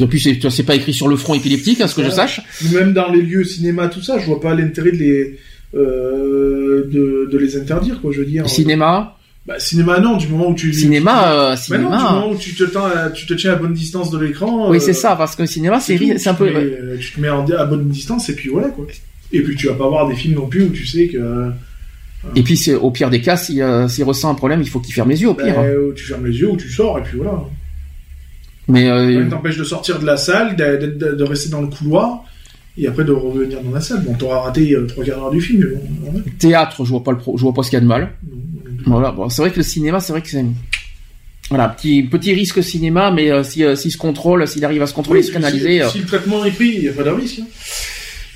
En 0.00 0.06
plus, 0.06 0.28
c'est 0.50 0.62
pas 0.62 0.74
écrit 0.74 0.92
sur 0.92 1.08
le 1.08 1.16
front 1.16 1.34
épileptique, 1.34 1.80
à 1.80 1.88
ce 1.88 1.94
que 1.94 2.04
je 2.04 2.10
sache. 2.10 2.40
Même 2.72 2.92
dans 2.92 3.10
les 3.10 3.22
lieux 3.22 3.44
cinéma, 3.44 3.88
tout 3.88 4.02
ça, 4.02 4.18
je 4.18 4.26
vois 4.26 4.40
pas 4.40 4.54
l'intérêt 4.54 4.92
de 4.92 4.96
les 4.96 5.38
de, 5.74 7.28
de, 7.30 7.38
les 7.38 7.56
interdire, 7.56 8.00
quoi, 8.00 8.12
je 8.12 8.20
veux 8.20 8.26
dire. 8.26 8.48
Cinéma 8.48 9.16
bah, 9.46 9.60
cinéma 9.60 10.00
non, 10.00 10.16
du 10.16 10.26
moment 10.26 10.48
où 10.48 10.54
tu 10.54 10.72
cinéma, 10.72 11.32
euh, 11.32 11.56
cinéma. 11.56 11.88
Bah 11.88 11.96
non, 11.96 11.98
du 11.98 12.14
moment 12.14 12.30
où 12.30 12.36
tu 12.36 12.54
te, 12.56 13.12
tu 13.12 13.26
te 13.26 13.34
tiens 13.34 13.52
à 13.52 13.54
bonne 13.54 13.74
distance 13.74 14.10
de 14.10 14.18
l'écran. 14.18 14.68
Oui, 14.70 14.80
c'est 14.80 14.90
euh, 14.90 14.94
ça, 14.94 15.14
parce 15.14 15.36
que 15.36 15.42
le 15.42 15.46
cinéma, 15.46 15.78
c'est 15.78 15.96
c'est 16.18 16.28
un 16.28 16.34
peu. 16.34 16.50
tu 17.00 17.12
te 17.12 17.20
mets 17.20 17.28
à 17.28 17.64
bonne 17.64 17.88
distance 17.88 18.28
et 18.28 18.34
puis 18.34 18.48
voilà 18.48 18.68
quoi. 18.70 18.86
Et 19.32 19.42
puis 19.42 19.54
tu 19.54 19.68
vas 19.68 19.74
pas 19.74 19.88
voir 19.88 20.08
des 20.08 20.16
films 20.16 20.34
non 20.34 20.48
plus 20.48 20.64
où 20.64 20.70
tu 20.70 20.84
sais 20.84 21.06
que. 21.06 21.50
Et 22.34 22.42
puis 22.42 22.56
c'est 22.56 22.74
au 22.74 22.90
pire 22.90 23.08
des 23.08 23.20
cas, 23.20 23.36
s'il 23.36 23.64
si, 23.88 24.02
ressent 24.02 24.30
un 24.30 24.34
problème, 24.34 24.62
il 24.62 24.68
faut 24.68 24.80
qu'il 24.80 24.92
ferme 24.92 25.10
les 25.10 25.22
yeux 25.22 25.28
au 25.28 25.34
pire. 25.34 25.54
Bah, 25.54 25.64
tu 25.94 26.04
fermes 26.04 26.26
les 26.26 26.36
yeux 26.36 26.50
ou 26.50 26.56
tu 26.56 26.68
sors 26.68 26.98
et 26.98 27.02
puis 27.02 27.18
voilà. 27.18 27.44
Mais 28.66 28.88
euh... 28.88 29.28
t'empêche 29.30 29.56
de 29.56 29.62
sortir 29.62 30.00
de 30.00 30.06
la 30.06 30.16
salle, 30.16 30.56
de, 30.56 31.14
de, 31.14 31.22
rester 31.22 31.50
dans 31.50 31.60
le 31.60 31.68
couloir 31.68 32.24
et 32.78 32.86
après 32.86 33.04
de 33.04 33.12
revenir 33.12 33.62
dans 33.62 33.70
la 33.70 33.80
salle. 33.80 34.02
Bon, 34.04 34.14
t'auras 34.14 34.40
raté 34.40 34.72
euh, 34.72 34.86
trois 34.86 35.04
quarts 35.04 35.18
d'heure 35.18 35.30
du 35.30 35.40
film, 35.40 35.66
mais 36.02 36.10
bon. 36.10 36.22
Théâtre, 36.38 36.84
je 36.84 36.90
vois 36.90 37.02
pas 37.02 37.12
le 37.12 37.18
je 37.18 37.42
vois 37.42 37.54
pas 37.54 37.62
ce 37.62 37.70
qu'il 37.70 37.76
y 37.76 37.78
a 37.78 37.82
de 37.82 37.86
mal. 37.86 38.12
voilà, 38.86 39.12
bon, 39.12 39.28
c'est 39.28 39.42
vrai 39.42 39.50
que 39.50 39.56
le 39.56 39.62
cinéma, 39.62 40.00
c'est 40.00 40.12
vrai 40.12 40.22
que 40.22 40.28
c'est 40.28 40.44
voilà, 41.48 41.68
petit 41.68 42.02
petit 42.02 42.34
risque 42.34 42.62
cinéma, 42.62 43.10
mais 43.10 43.30
euh, 43.30 43.44
si 43.44 43.64
euh, 43.64 43.76
s'il 43.76 43.92
se 43.92 43.98
contrôle, 43.98 44.46
s'il 44.48 44.64
arrive 44.64 44.82
à 44.82 44.86
se 44.86 44.94
contrôler, 44.94 45.22
se 45.22 45.32
canaliser. 45.32 45.82
Si, 45.90 45.98
le 45.98 46.06
traitement 46.06 46.44
est 46.44 46.50
pris, 46.50 46.72
il 46.74 46.80
n'y 46.82 46.88
a 46.88 46.92
pas 46.92 47.04
de 47.04 47.10
risque. 47.10 47.40
Hein. 47.40 47.46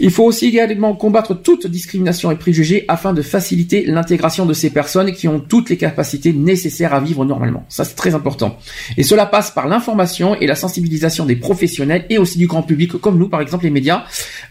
Il 0.03 0.11
faut 0.11 0.25
aussi 0.25 0.47
également 0.47 0.95
combattre 0.95 1.35
toute 1.35 1.67
discrimination 1.67 2.31
et 2.31 2.37
préjugés 2.37 2.87
afin 2.89 3.12
de 3.12 3.20
faciliter 3.20 3.85
l'intégration 3.85 4.47
de 4.47 4.55
ces 4.55 4.70
personnes 4.70 5.12
qui 5.12 5.29
ont 5.29 5.41
toutes 5.41 5.69
les 5.69 5.77
capacités 5.77 6.33
nécessaires 6.33 6.95
à 6.95 7.01
vivre 7.01 7.27
normalement. 7.27 7.67
Ça, 7.69 7.85
c'est 7.85 7.95
très 7.95 8.15
important. 8.15 8.59
Et 8.97 9.03
cela 9.03 9.27
passe 9.27 9.51
par 9.51 9.69
l'information 9.69 10.35
et 10.37 10.47
la 10.47 10.55
sensibilisation 10.55 11.27
des 11.27 11.37
professionnels 11.37 12.07
et 12.09 12.17
aussi 12.17 12.39
du 12.39 12.47
grand 12.47 12.62
public, 12.62 12.93
comme 12.93 13.19
nous, 13.19 13.29
par 13.29 13.43
exemple 13.43 13.65
les 13.65 13.70
médias, 13.70 14.05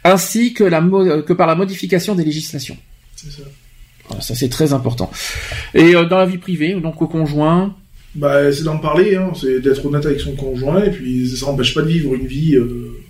ainsi 0.03 0.53
que, 0.53 0.63
la 0.63 0.81
que 0.81 1.33
par 1.33 1.47
la 1.47 1.55
modification 1.55 2.13
des 2.13 2.23
législations. 2.23 2.77
C'est 3.15 3.31
ça. 3.31 3.43
Voilà, 4.07 4.21
ça, 4.21 4.35
c'est 4.35 4.49
très 4.49 4.71
important. 4.73 5.09
Et 5.73 5.95
euh, 5.95 6.05
dans 6.05 6.17
la 6.17 6.25
vie 6.25 6.37
privée, 6.37 6.73
donc 6.75 7.01
au 7.01 7.07
conjoint, 7.07 7.75
bah, 8.15 8.51
c'est 8.51 8.63
d'en 8.63 8.77
parler, 8.77 9.15
hein. 9.15 9.31
c'est 9.39 9.59
d'être 9.59 9.85
honnête 9.85 10.05
avec 10.05 10.19
son 10.19 10.35
conjoint, 10.35 10.83
et 10.83 10.91
puis 10.91 11.27
ça 11.27 11.45
n'empêche 11.47 11.73
pas 11.73 11.81
de 11.81 11.87
vivre 11.87 12.13
une 12.15 12.25
vie 12.25 12.55
euh, 12.55 13.01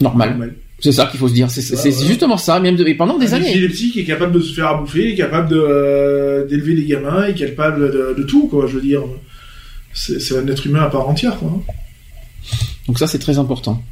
normale. 0.00 0.54
C'est 0.78 0.92
ça 0.92 1.06
qu'il 1.06 1.18
faut 1.18 1.28
se 1.28 1.34
dire. 1.34 1.50
C'est 1.50 2.06
justement 2.06 2.36
ça, 2.36 2.60
même 2.60 2.76
de, 2.76 2.84
et 2.86 2.94
pendant 2.94 3.18
des 3.18 3.32
années. 3.34 3.52
Il 3.54 3.64
est 3.64 3.68
qui 3.68 4.00
est 4.00 4.04
capable 4.04 4.32
de 4.32 4.40
se 4.40 4.52
faire 4.52 4.68
à 4.68 4.74
bouffer, 4.74 5.14
capable 5.14 5.54
euh, 5.54 6.46
d'élever 6.46 6.74
les 6.74 6.84
gamins, 6.84 7.26
est 7.26 7.34
capable 7.34 7.90
de, 7.90 8.22
tout, 8.24 8.46
quoi. 8.48 8.66
Je 8.66 8.74
veux 8.74 8.82
dire, 8.82 9.02
c'est 9.94 10.36
un 10.36 10.46
être 10.48 10.66
humain 10.66 10.82
à 10.82 10.90
part 10.90 11.08
entière, 11.08 11.36
quoi. 11.38 11.62
Donc 12.86 12.98
ça, 12.98 13.06
c'est 13.06 13.18
très 13.18 13.38
important. 13.38 13.82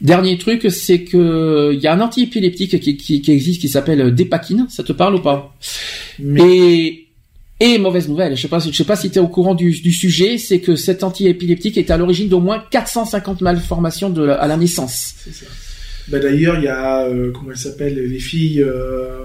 Dernier 0.00 0.38
truc, 0.38 0.66
c'est 0.70 1.04
que 1.04 1.72
il 1.72 1.80
y 1.80 1.86
a 1.86 1.92
un 1.92 2.00
antiépileptique 2.00 2.80
qui, 2.80 2.96
qui, 2.96 3.30
existe 3.30 3.60
qui 3.60 3.68
s'appelle 3.68 4.14
Dépakine. 4.14 4.66
Ça 4.68 4.82
te 4.82 4.92
parle 4.92 5.14
ou 5.16 5.20
pas? 5.20 5.56
Mais... 6.18 7.04
Et 7.62 7.76
mauvaise 7.76 8.08
nouvelle, 8.08 8.38
je 8.38 8.40
sais 8.40 8.48
pas, 8.48 8.58
je 8.58 8.72
sais 8.72 8.84
pas 8.84 8.96
si 8.96 9.10
tu 9.10 9.18
es 9.18 9.20
au 9.20 9.28
courant 9.28 9.54
du, 9.54 9.70
du 9.82 9.92
sujet, 9.92 10.38
c'est 10.38 10.60
que 10.60 10.76
cet 10.76 11.04
antiépileptique 11.04 11.76
est 11.76 11.90
à 11.90 11.98
l'origine 11.98 12.26
d'au 12.26 12.40
moins 12.40 12.64
450 12.70 13.42
malformations 13.42 14.08
de, 14.08 14.28
à 14.28 14.46
la 14.46 14.56
naissance. 14.56 15.12
C'est 15.22 15.34
ça. 15.34 15.44
Bah, 16.10 16.18
D'ailleurs, 16.18 16.56
il 16.58 16.64
y 16.64 16.68
a, 16.68 17.04
euh, 17.04 17.30
comment 17.32 17.50
elles 17.50 17.56
s'appellent, 17.56 17.94
les 17.94 18.18
filles 18.18 18.62
euh, 18.62 19.20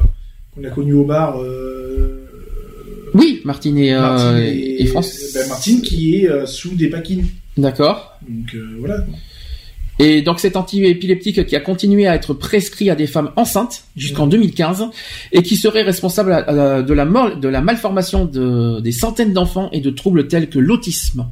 qu'on 0.53 0.63
a 0.63 0.69
connues 0.69 0.93
au 0.93 1.03
bar. 1.03 1.41
Euh, 1.41 2.27
oui, 3.13 3.41
Martine 3.43 3.77
et, 3.77 3.93
Martine 3.93 4.37
et, 4.37 4.85
France. 4.87 5.31
Bah, 5.33 5.47
Martine 5.49 5.81
qui 5.81 6.15
est 6.15 6.45
sous 6.45 6.75
des 6.75 6.89
paquines. 6.89 7.25
D'accord. 7.57 8.19
Donc 8.27 8.55
voilà. 8.79 9.05
Et 9.97 10.21
donc 10.21 10.41
cet 10.41 10.57
antiépileptique 10.57 11.45
qui 11.45 11.55
a 11.55 11.61
continué 11.61 12.05
à 12.05 12.15
être 12.15 12.33
prescrit 12.33 12.89
à 12.89 12.95
des 12.95 13.07
femmes 13.07 13.31
enceintes 13.37 13.85
jusqu'en 13.95 14.27
2015 14.27 14.87
et 15.31 15.41
qui 15.41 15.55
serait 15.55 15.83
responsable 15.83 16.31
de 16.85 16.93
la, 16.93 17.05
de 17.05 17.47
la 17.47 17.61
malformation 17.61 18.25
de, 18.25 18.81
des 18.81 18.91
centaines 18.91 19.31
d'enfants 19.31 19.69
et 19.71 19.79
de 19.79 19.89
troubles 19.89 20.27
tels 20.27 20.49
que 20.49 20.59
l'autisme. 20.59 21.25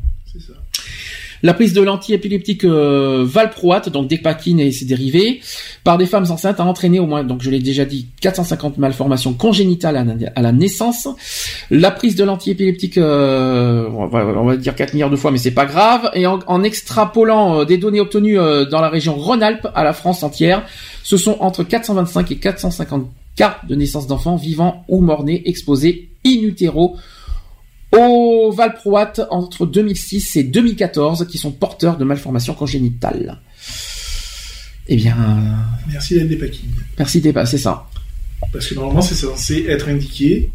La 1.43 1.53
prise 1.53 1.73
de 1.73 1.81
l'antiépileptique 1.81 2.63
euh, 2.63 3.25
valproate, 3.27 3.89
donc 3.89 4.07
Dépakine 4.07 4.61
et 4.61 4.71
ses 4.71 4.85
dérivés, 4.85 5.41
par 5.83 5.97
des 5.97 6.05
femmes 6.05 6.25
enceintes 6.29 6.61
a 6.61 6.65
entraîné 6.65 6.99
au 6.99 7.05
moins, 7.05 7.25
donc 7.25 7.41
je 7.41 7.49
l'ai 7.49 7.59
déjà 7.59 7.83
dit, 7.83 8.07
450 8.21 8.77
malformations 8.77 9.33
congénitales 9.33 9.97
à, 10.35 10.41
la 10.41 10.51
naissance. 10.53 11.09
La 11.69 11.91
prise 11.91 12.15
de 12.15 12.23
l'antiépileptique, 12.23 12.97
euh, 12.97 13.89
on, 13.89 14.07
va, 14.07 14.55
dire 14.55 14.73
4 14.73 14.93
milliards 14.93 15.09
de 15.09 15.17
fois, 15.17 15.31
mais 15.31 15.37
c'est 15.37 15.51
pas 15.51 15.65
grave. 15.65 16.09
Et 16.13 16.25
en, 16.25 16.63
extrapolant 16.63 17.59
euh, 17.59 17.65
des 17.65 17.77
données 17.77 17.99
obtenues 17.99 18.37
dans 18.71 18.79
la 18.79 18.89
région 18.89 19.15
Rhône-Alpes 19.15 19.67
à 19.75 19.83
la 19.83 19.91
France 19.91 20.23
entière, 20.23 20.63
ce 21.03 21.17
sont 21.17 21.35
entre 21.41 21.63
425 21.63 22.31
et 22.31 22.37
450 22.37 23.05
cas 23.35 23.57
de 23.67 23.75
naissance 23.75 24.07
d'enfants 24.07 24.37
vivants 24.37 24.85
ou 24.87 25.01
morts-nés 25.01 25.41
exposés 25.45 26.09
in 26.25 26.43
utero 26.43 26.95
au 27.97 28.51
valproate 28.51 29.21
entre 29.29 29.65
2006 29.65 30.35
et 30.37 30.43
2014 30.43 31.27
qui 31.27 31.37
sont 31.37 31.51
porteurs 31.51 31.97
de 31.97 32.03
malformations 32.03 32.53
congénitales. 32.53 33.39
Eh 34.87 34.95
bien. 34.95 35.15
Merci 35.91 36.15
d'être 36.15 36.27
des 36.27 36.51
Merci 36.97 37.21
d'être 37.21 37.47
c'est 37.47 37.57
ça. 37.57 37.87
Parce 38.51 38.67
que 38.67 38.75
normalement, 38.75 39.01
c'est 39.01 39.15
censé 39.15 39.65
être 39.69 39.87
indiqué, 39.87 40.51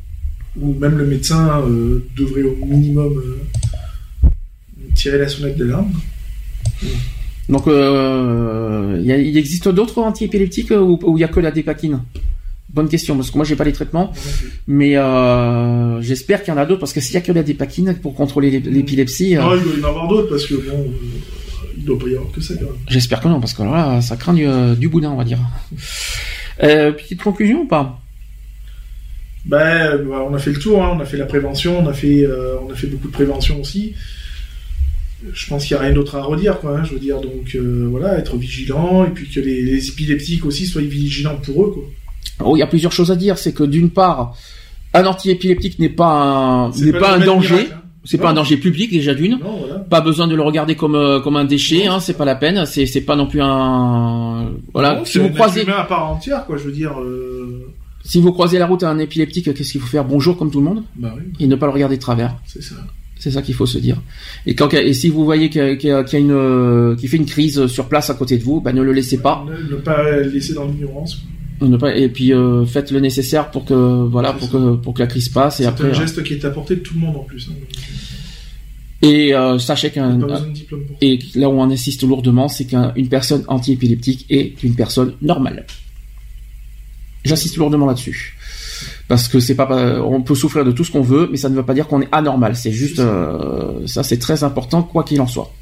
ou 0.60 0.74
même 0.74 0.98
le 0.98 1.06
médecin 1.06 1.62
euh, 1.62 2.06
devrait 2.16 2.42
au 2.42 2.64
minimum 2.64 3.18
euh, 3.18 4.28
tirer 4.94 5.18
la 5.18 5.28
sonnette 5.28 5.56
de 5.56 5.64
l'alarme. 5.64 5.92
Donc, 7.48 7.66
euh, 7.66 9.00
il 9.02 9.36
existe 9.38 9.68
d'autres 9.68 9.98
antiépileptiques 10.02 10.70
ou 10.70 10.98
il 11.08 11.14
n'y 11.14 11.24
a 11.24 11.28
que 11.28 11.40
la 11.40 11.50
dépakine? 11.50 12.00
Bonne 12.70 12.88
question, 12.88 13.16
parce 13.16 13.30
que 13.30 13.36
moi 13.36 13.46
j'ai 13.46 13.56
pas 13.56 13.64
les 13.64 13.72
traitements, 13.72 14.12
mais 14.66 14.96
euh, 14.96 16.02
j'espère 16.02 16.42
qu'il 16.42 16.52
y 16.52 16.56
en 16.56 16.60
a 16.60 16.66
d'autres, 16.66 16.80
parce 16.80 16.92
que 16.92 17.00
s'il 17.00 17.14
y 17.14 17.16
a 17.16 17.22
que 17.22 17.32
la 17.32 17.42
dépakine 17.42 17.94
pour 17.94 18.14
contrôler 18.14 18.50
l'épilepsie... 18.60 19.36
Non, 19.36 19.56
il 19.56 19.62
doit 19.62 19.72
y 19.78 19.84
en 19.84 19.88
avoir 19.88 20.08
d'autres, 20.08 20.28
parce 20.28 20.46
que 20.46 20.54
bon, 20.54 20.92
il 21.76 21.84
doit 21.84 21.98
pas 21.98 22.08
y 22.08 22.14
avoir 22.14 22.30
que 22.30 22.40
ça 22.40 22.54
quand 22.54 22.66
même. 22.66 22.74
J'espère 22.88 23.20
que 23.20 23.28
non, 23.28 23.40
parce 23.40 23.54
que 23.54 23.62
là, 23.62 24.02
ça 24.02 24.16
craint 24.16 24.34
du, 24.34 24.88
boudin, 24.88 25.10
on 25.10 25.16
va 25.16 25.24
dire. 25.24 25.38
petite 26.58 27.22
conclusion 27.22 27.62
ou 27.62 27.66
pas? 27.66 28.00
Ben, 29.48 29.96
bah, 30.04 30.26
on 30.28 30.34
a 30.34 30.38
fait 30.38 30.52
le 30.52 30.58
tour, 30.58 30.84
hein. 30.84 30.92
on 30.94 31.00
a 31.00 31.06
fait 31.06 31.16
la 31.16 31.24
prévention, 31.24 31.78
on 31.78 31.88
a 31.88 31.94
fait, 31.94 32.22
euh, 32.22 32.56
on 32.60 32.70
a 32.70 32.74
fait 32.74 32.86
beaucoup 32.86 33.08
de 33.08 33.12
prévention 33.12 33.60
aussi. 33.60 33.94
Je 35.32 35.48
pense 35.48 35.64
qu'il 35.64 35.74
n'y 35.74 35.82
a 35.82 35.86
rien 35.86 35.94
d'autre 35.94 36.16
à 36.16 36.22
redire, 36.22 36.60
quoi. 36.60 36.78
Hein. 36.78 36.84
je 36.84 36.92
veux 36.92 37.00
dire, 37.00 37.20
donc 37.20 37.54
euh, 37.54 37.88
voilà, 37.90 38.18
être 38.18 38.36
vigilant 38.36 39.04
et 39.04 39.10
puis 39.10 39.28
que 39.28 39.40
les, 39.40 39.88
épileptiques 39.88 40.44
aussi 40.44 40.66
soient 40.66 40.82
vigilants 40.82 41.38
pour 41.38 41.64
eux, 41.64 41.70
quoi. 41.70 41.84
Oh, 42.44 42.56
il 42.56 42.60
y 42.60 42.62
a 42.62 42.66
plusieurs 42.66 42.92
choses 42.92 43.10
à 43.10 43.16
dire. 43.16 43.38
C'est 43.38 43.52
que 43.52 43.64
d'une 43.64 43.90
part, 43.90 44.34
un 44.94 45.04
antiépileptique 45.06 45.78
n'est 45.78 45.88
pas 45.88 46.12
un, 46.12 46.70
n'est 46.70 46.92
pas, 46.92 47.16
un 47.16 47.24
danger. 47.24 47.68
Hein. 47.72 47.82
C'est 48.04 48.18
pas 48.18 48.30
un 48.30 48.34
danger 48.34 48.56
public 48.56 48.90
déjà 48.90 49.14
d'une. 49.14 49.38
Pas 49.90 50.00
besoin 50.00 50.26
de 50.26 50.34
le 50.34 50.42
regarder 50.42 50.76
comme 50.76 50.94
euh, 50.94 51.20
comme 51.20 51.36
un 51.36 51.44
déchet, 51.44 51.86
hein, 51.86 52.00
c'est 52.00 52.16
pas 52.16 52.24
la 52.24 52.36
peine. 52.36 52.64
C'est 52.66 52.86
c'est 52.86 53.02
pas 53.02 53.16
non 53.16 53.26
plus 53.26 53.40
un 53.42 54.50
voilà. 54.72 55.02
si 55.04 55.18
vous 55.18 55.30
croisez 55.30 55.68
à 55.68 55.84
part 55.84 56.10
entière 56.10 56.46
quoi, 56.46 56.56
je 56.56 56.64
veux 56.64 56.72
dire. 56.72 56.94
Si 58.04 58.20
vous 58.20 58.32
croisez 58.32 58.58
la 58.58 58.66
route 58.66 58.82
à 58.84 58.90
un 58.90 58.98
épileptique, 58.98 59.52
qu'est-ce 59.52 59.72
qu'il 59.72 59.80
faut 59.80 59.86
faire? 59.86 60.04
Bonjour 60.04 60.38
comme 60.38 60.50
tout 60.50 60.60
le 60.60 60.64
monde 60.64 60.84
bah 60.96 61.14
Et 61.40 61.46
ne 61.46 61.56
pas 61.56 61.66
le 61.66 61.72
regarder 61.72 61.96
de 61.96 62.00
travers. 62.00 62.36
C'est 62.46 62.62
ça. 62.62 62.76
C'est 63.18 63.32
ça 63.32 63.42
qu'il 63.42 63.54
faut 63.54 63.66
se 63.66 63.78
dire. 63.78 64.00
Et 64.46 64.54
quand 64.54 64.72
et 64.72 64.92
si 64.92 65.10
vous 65.10 65.24
voyez 65.24 65.50
qu'il 65.50 65.82
y, 65.82 65.90
a 65.90 66.18
une 66.18 66.96
qui 66.96 67.08
fait 67.08 67.16
une 67.16 67.26
crise 67.26 67.66
sur 67.66 67.88
place 67.88 68.08
à 68.10 68.14
côté 68.14 68.38
de 68.38 68.44
vous, 68.44 68.60
ben 68.60 68.72
ne 68.72 68.82
le 68.82 68.92
laissez 68.92 69.18
pas. 69.18 69.44
Ne, 69.70 69.76
pas 69.76 70.02
le 70.10 70.30
laisser 70.30 70.54
dans 70.54 70.64
l'ignorance. 70.66 71.20
Et 71.94 72.08
puis 72.08 72.32
euh, 72.32 72.64
faites 72.64 72.90
le 72.90 73.00
nécessaire 73.00 73.50
pour 73.50 73.64
que 73.64 73.74
voilà 73.74 74.32
pour 74.32 74.50
que 74.50 74.76
pour 74.76 74.94
que 74.94 75.00
la 75.00 75.06
crise 75.06 75.28
passe 75.28 75.60
et 75.60 75.66
après. 75.66 75.84
C'est 75.84 75.96
un 75.96 76.00
geste 76.00 76.22
qui 76.22 76.34
est 76.34 76.44
à 76.44 76.50
portée 76.50 76.76
de 76.76 76.80
tout 76.80 76.94
le 76.94 77.00
monde 77.00 77.16
en 77.16 77.24
plus. 77.24 77.48
Hein. 77.50 77.54
Et 79.00 79.34
euh, 79.34 79.58
sachez 79.58 79.90
qu'un 79.90 80.18
et 81.00 81.18
là 81.36 81.48
où 81.48 81.52
on 81.52 81.70
insiste 81.70 82.02
lourdement, 82.02 82.48
c'est 82.48 82.66
qu'une 82.66 83.08
personne 83.08 83.44
anti-épileptique 83.46 84.26
est 84.28 84.62
une 84.64 84.74
personne 84.74 85.14
normale. 85.22 85.66
J'insiste 87.24 87.56
lourdement 87.56 87.86
là-dessus. 87.86 88.36
Parce 89.06 89.28
que 89.28 89.40
c'est 89.40 89.54
pas, 89.54 90.00
on 90.02 90.22
peut 90.22 90.34
souffrir 90.34 90.64
de 90.64 90.72
tout 90.72 90.84
ce 90.84 90.90
qu'on 90.90 91.02
veut, 91.02 91.28
mais 91.30 91.36
ça 91.36 91.48
ne 91.48 91.54
veut 91.54 91.64
pas 91.64 91.74
dire 91.74 91.86
qu'on 91.86 92.02
est 92.02 92.08
anormal. 92.12 92.56
C'est 92.56 92.72
juste, 92.72 92.98
euh, 92.98 93.86
ça 93.86 94.02
c'est 94.02 94.18
très 94.18 94.44
important, 94.44 94.82
quoi 94.82 95.04
qu'il 95.04 95.20
en 95.20 95.26
soit. 95.26 95.52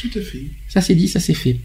Tout 0.00 0.10
à 0.16 0.20
fait. 0.20 0.42
Ça 0.68 0.80
c'est 0.80 0.94
dit, 0.94 1.08
ça 1.08 1.20
c'est 1.20 1.34
fait. 1.34 1.58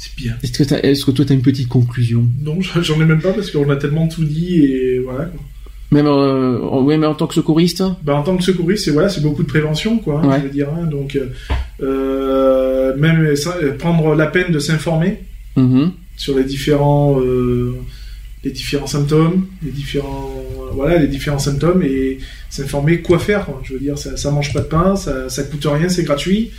C'est 0.00 0.16
bien. 0.16 0.34
Est-ce 0.42 0.52
que, 0.52 0.62
est 0.74 1.04
que 1.04 1.10
toi 1.10 1.24
tu 1.26 1.32
as 1.32 1.34
une 1.34 1.42
petite 1.42 1.68
conclusion? 1.68 2.26
Non, 2.40 2.58
j'en 2.62 3.00
ai 3.02 3.04
même 3.04 3.20
pas 3.20 3.34
parce 3.34 3.50
qu'on 3.50 3.68
a 3.68 3.76
tellement 3.76 4.08
tout 4.08 4.24
dit 4.24 4.64
et 4.64 4.98
voilà. 4.98 5.30
Même, 5.90 6.06
euh, 6.06 6.96
mais 6.96 7.06
en 7.06 7.14
tant 7.14 7.26
que 7.26 7.34
secouriste? 7.34 7.82
Bah, 8.02 8.14
En 8.14 8.22
tant 8.22 8.34
que 8.38 8.42
secouriste, 8.42 8.86
c'est 8.86 8.92
voilà, 8.92 9.12
beaucoup 9.20 9.42
de 9.42 9.48
prévention, 9.48 9.98
quoi, 9.98 10.22
hein, 10.24 10.38
je 10.38 10.44
veux 10.44 10.50
dire. 10.50 10.68
Hein. 10.70 10.86
donc, 10.86 11.20
euh, 11.82 12.96
même 12.96 13.34
prendre 13.78 14.14
la 14.14 14.26
peine 14.26 14.50
de 14.52 14.58
s'informer 14.58 15.18
mm-hmm. 15.58 15.90
sur 16.16 16.38
les 16.38 16.44
différents 16.44 17.20
les 18.42 18.52
différents 18.52 18.86
symptômes, 18.86 19.48
les 19.62 19.70
différents 19.70 20.32
voilà 20.72 20.96
les 20.96 21.08
différents 21.08 21.38
symptômes 21.38 21.82
et 21.82 22.20
s'informer 22.48 23.02
quoi 23.02 23.18
faire. 23.18 23.48
Je 23.64 23.74
veux 23.74 23.80
dire, 23.80 23.98
ça, 23.98 24.16
ça 24.16 24.30
mange 24.30 24.54
pas 24.54 24.60
de 24.60 24.66
pain, 24.66 24.96
ça, 24.96 25.28
ça 25.28 25.42
coûte 25.42 25.66
rien, 25.66 25.90
c'est 25.90 26.04
gratuit. 26.04 26.52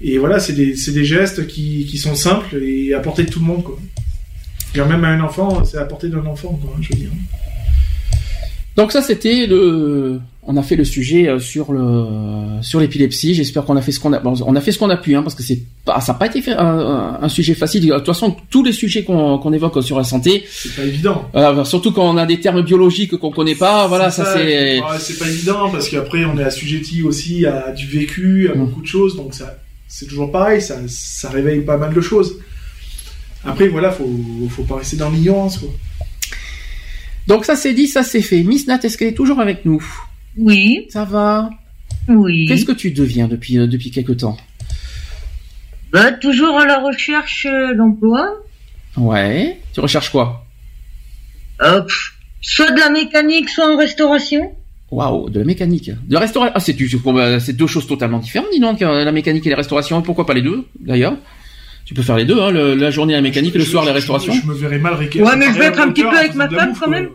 Et 0.00 0.18
voilà, 0.18 0.38
c'est 0.38 0.52
des, 0.52 0.74
des, 0.74 1.04
gestes 1.04 1.46
qui, 1.46 1.86
qui, 1.86 1.96
sont 1.96 2.14
simples 2.14 2.56
et 2.62 2.92
à 2.92 3.00
portée 3.00 3.24
de 3.24 3.30
tout 3.30 3.40
le 3.40 3.46
monde. 3.46 3.64
Quoi. 3.64 4.86
même 4.86 5.04
à 5.04 5.08
un 5.08 5.20
enfant, 5.20 5.64
c'est 5.64 5.78
à 5.78 5.84
portée 5.84 6.08
d'un 6.08 6.26
enfant, 6.26 6.58
quoi, 6.62 6.74
je 6.80 6.90
veux 6.90 7.00
dire. 7.00 7.10
Donc 8.76 8.92
ça, 8.92 9.00
c'était 9.00 9.46
le 9.46 10.20
on 10.48 10.56
a 10.56 10.62
fait 10.62 10.76
le 10.76 10.84
sujet 10.84 11.28
euh, 11.28 11.40
sur 11.40 11.72
le 11.72 12.62
sur 12.62 12.78
l'épilepsie. 12.78 13.34
J'espère 13.34 13.64
qu'on 13.64 13.76
a 13.76 13.82
fait 13.82 13.90
ce 13.90 13.98
qu'on 13.98 14.12
a 14.12 14.22
on 14.22 14.54
a 14.54 14.60
fait 14.60 14.70
ce 14.70 14.78
qu'on 14.78 14.90
a 14.90 14.96
pu 14.96 15.16
hein, 15.16 15.22
parce 15.22 15.34
que 15.34 15.42
c'est 15.42 15.60
pas 15.84 16.00
ça 16.00 16.12
n'a 16.12 16.18
pas 16.18 16.26
été 16.26 16.42
fait 16.42 16.52
un, 16.52 17.28
sujet 17.28 17.54
facile. 17.54 17.86
De 17.86 17.94
toute 17.94 18.06
façon, 18.06 18.36
tous 18.50 18.62
les 18.62 18.72
sujets 18.72 19.02
qu'on 19.02 19.52
évoque 19.52 19.82
sur 19.82 19.96
la 19.96 20.04
santé, 20.04 20.44
c'est 20.48 20.76
pas 20.76 20.82
évident. 20.82 21.24
Euh, 21.34 21.64
surtout 21.64 21.90
quand 21.90 22.08
on 22.08 22.16
a 22.16 22.26
des 22.26 22.38
termes 22.38 22.62
biologiques 22.62 23.16
qu'on 23.16 23.30
connaît 23.30 23.54
pas. 23.54 23.86
Voilà, 23.88 24.10
ça, 24.10 24.24
c'est 24.34 24.80
c'est 24.98 25.18
pas 25.18 25.28
évident 25.28 25.70
parce 25.70 25.88
qu'après 25.88 26.24
on 26.26 26.38
est 26.38 26.44
assujetti 26.44 27.02
aussi 27.02 27.46
à 27.46 27.72
du 27.72 27.86
vécu, 27.86 28.50
à 28.52 28.54
mm. 28.54 28.66
beaucoup 28.66 28.82
de 28.82 28.86
choses. 28.86 29.16
Donc 29.16 29.34
ça 29.34 29.56
c'est 29.88 30.06
toujours 30.06 30.30
pareil, 30.30 30.60
ça 30.60 30.78
ça 30.88 31.30
réveille 31.30 31.60
pas 31.60 31.76
mal 31.76 31.94
de 31.94 32.00
choses. 32.00 32.40
Après 33.44 33.68
voilà, 33.68 33.90
faut 33.92 34.08
faut 34.50 34.64
pas 34.64 34.76
rester 34.76 34.96
dans 34.96 35.10
l'ignorance 35.10 35.58
quoi. 35.58 35.68
Donc 37.26 37.44
ça 37.44 37.56
c'est 37.56 37.74
dit, 37.74 37.88
ça 37.88 38.02
c'est 38.02 38.22
fait. 38.22 38.42
Miss 38.42 38.66
Nat, 38.66 38.80
est-ce 38.82 38.96
qu'elle 38.96 39.08
est 39.08 39.14
toujours 39.14 39.40
avec 39.40 39.64
nous? 39.64 39.84
Oui. 40.36 40.86
Ça 40.90 41.04
va? 41.04 41.50
Oui. 42.08 42.46
Qu'est-ce 42.46 42.64
que 42.64 42.72
tu 42.72 42.90
deviens 42.92 43.26
depuis, 43.26 43.58
euh, 43.58 43.66
depuis 43.66 43.90
quelque 43.90 44.12
temps? 44.12 44.36
Bah, 45.92 46.12
Toujours 46.12 46.58
à 46.58 46.66
la 46.66 46.78
recherche 46.78 47.46
euh, 47.46 47.74
d'emploi. 47.74 48.28
Ouais. 48.96 49.58
Tu 49.72 49.80
recherches 49.80 50.10
quoi? 50.10 50.44
Euh, 51.62 51.82
Soit 52.42 52.70
de 52.70 52.78
la 52.78 52.90
mécanique, 52.90 53.48
soit 53.48 53.72
en 53.72 53.76
restauration. 53.76 54.54
Waouh, 54.90 55.30
de 55.30 55.40
la 55.40 55.44
mécanique. 55.44 55.90
De 55.90 56.14
la 56.14 56.20
restauration. 56.20 56.52
Ah, 56.54 57.40
c'est 57.40 57.52
deux 57.52 57.66
choses 57.66 57.86
totalement 57.86 58.18
différentes, 58.18 58.50
dis 58.52 58.60
donc, 58.60 58.80
la 58.80 59.12
mécanique 59.12 59.46
et 59.46 59.50
la 59.50 59.56
restauration. 59.56 60.00
Pourquoi 60.02 60.26
pas 60.26 60.34
les 60.34 60.42
deux, 60.42 60.64
d'ailleurs? 60.78 61.16
Tu 61.86 61.94
peux 61.94 62.02
faire 62.02 62.16
les 62.16 62.24
deux, 62.24 62.40
hein, 62.40 62.50
la 62.50 62.90
journée 62.90 63.14
la 63.14 63.20
mécanique 63.20 63.54
et 63.54 63.58
le 63.58 63.64
soir 63.64 63.84
la 63.84 63.92
restauration. 63.92 64.32
Je, 64.32 64.46
me 64.46 64.54
verrais 64.54 64.78
mal 64.78 64.94
Ouais, 64.94 65.36
mais 65.36 65.46
je 65.46 65.58
vais 65.58 65.66
être 65.66 65.80
un 65.80 65.90
petit 65.90 66.02
peu 66.02 66.16
avec 66.16 66.34
ma 66.34 66.48
femme 66.48 66.74
quand 66.78 66.90
même. 66.90 67.10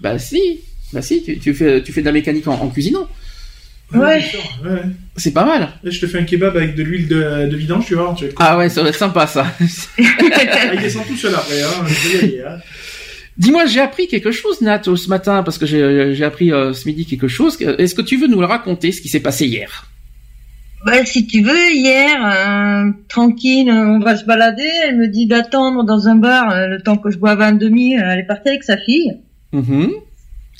Bah 0.00 0.18
si, 0.18 0.60
bah 0.92 1.02
si, 1.02 1.22
tu, 1.40 1.54
fais, 1.54 1.82
tu 1.82 1.92
fais 1.92 2.00
de 2.00 2.06
la 2.06 2.12
mécanique 2.12 2.46
en, 2.48 2.68
cuisinant. 2.68 3.06
Ouais. 3.94 4.20
C'est 5.16 5.32
pas 5.32 5.44
mal. 5.44 5.68
je 5.84 6.00
te 6.00 6.06
fais 6.06 6.18
un 6.18 6.24
kebab 6.24 6.56
avec 6.56 6.74
de 6.74 6.82
l'huile 6.82 7.08
de, 7.08 7.48
de, 7.48 7.56
vidange, 7.56 7.86
tu 7.86 7.94
vois. 7.94 8.14
ah 8.36 8.58
ouais, 8.58 8.68
ça 8.68 8.82
va 8.82 8.90
être 8.90 8.98
sympa 8.98 9.26
ça. 9.26 9.46
ah, 9.60 10.74
il 10.74 10.80
descend 10.80 11.06
tout 11.06 11.16
seul 11.16 11.34
après. 11.34 11.62
Hein. 11.62 11.84
hein. 12.46 12.58
Dis-moi, 13.38 13.66
j'ai 13.66 13.80
appris 13.80 14.08
quelque 14.08 14.32
chose, 14.32 14.60
Nat, 14.60 14.82
ce 14.82 15.08
matin, 15.08 15.42
parce 15.42 15.58
que 15.58 15.66
j'ai 15.66 16.24
appris 16.24 16.52
euh, 16.52 16.72
ce 16.72 16.88
midi 16.88 17.06
quelque 17.06 17.28
chose. 17.28 17.56
Est-ce 17.60 17.94
que 17.94 18.02
tu 18.02 18.16
veux 18.16 18.26
nous 18.26 18.40
le 18.40 18.46
raconter, 18.46 18.90
ce 18.90 19.00
qui 19.00 19.08
s'est 19.08 19.20
passé 19.20 19.46
hier? 19.46 19.86
Bah, 20.84 21.04
si 21.04 21.26
tu 21.26 21.42
veux, 21.42 21.72
hier, 21.72 22.24
euh, 22.24 22.90
tranquille, 23.08 23.70
on 23.70 23.98
va 23.98 24.16
se 24.16 24.24
balader. 24.24 24.68
Elle 24.84 24.96
me 24.96 25.08
dit 25.08 25.26
d'attendre 25.26 25.84
dans 25.84 26.08
un 26.08 26.16
bar 26.16 26.50
euh, 26.50 26.66
le 26.66 26.80
temps 26.80 26.96
que 26.96 27.10
je 27.10 27.18
boive 27.18 27.40
un 27.40 27.52
demi. 27.52 27.94
Elle 27.94 28.20
est 28.20 28.26
partie 28.26 28.48
avec 28.48 28.64
sa 28.64 28.76
fille. 28.76 29.18
Mm 29.52 29.88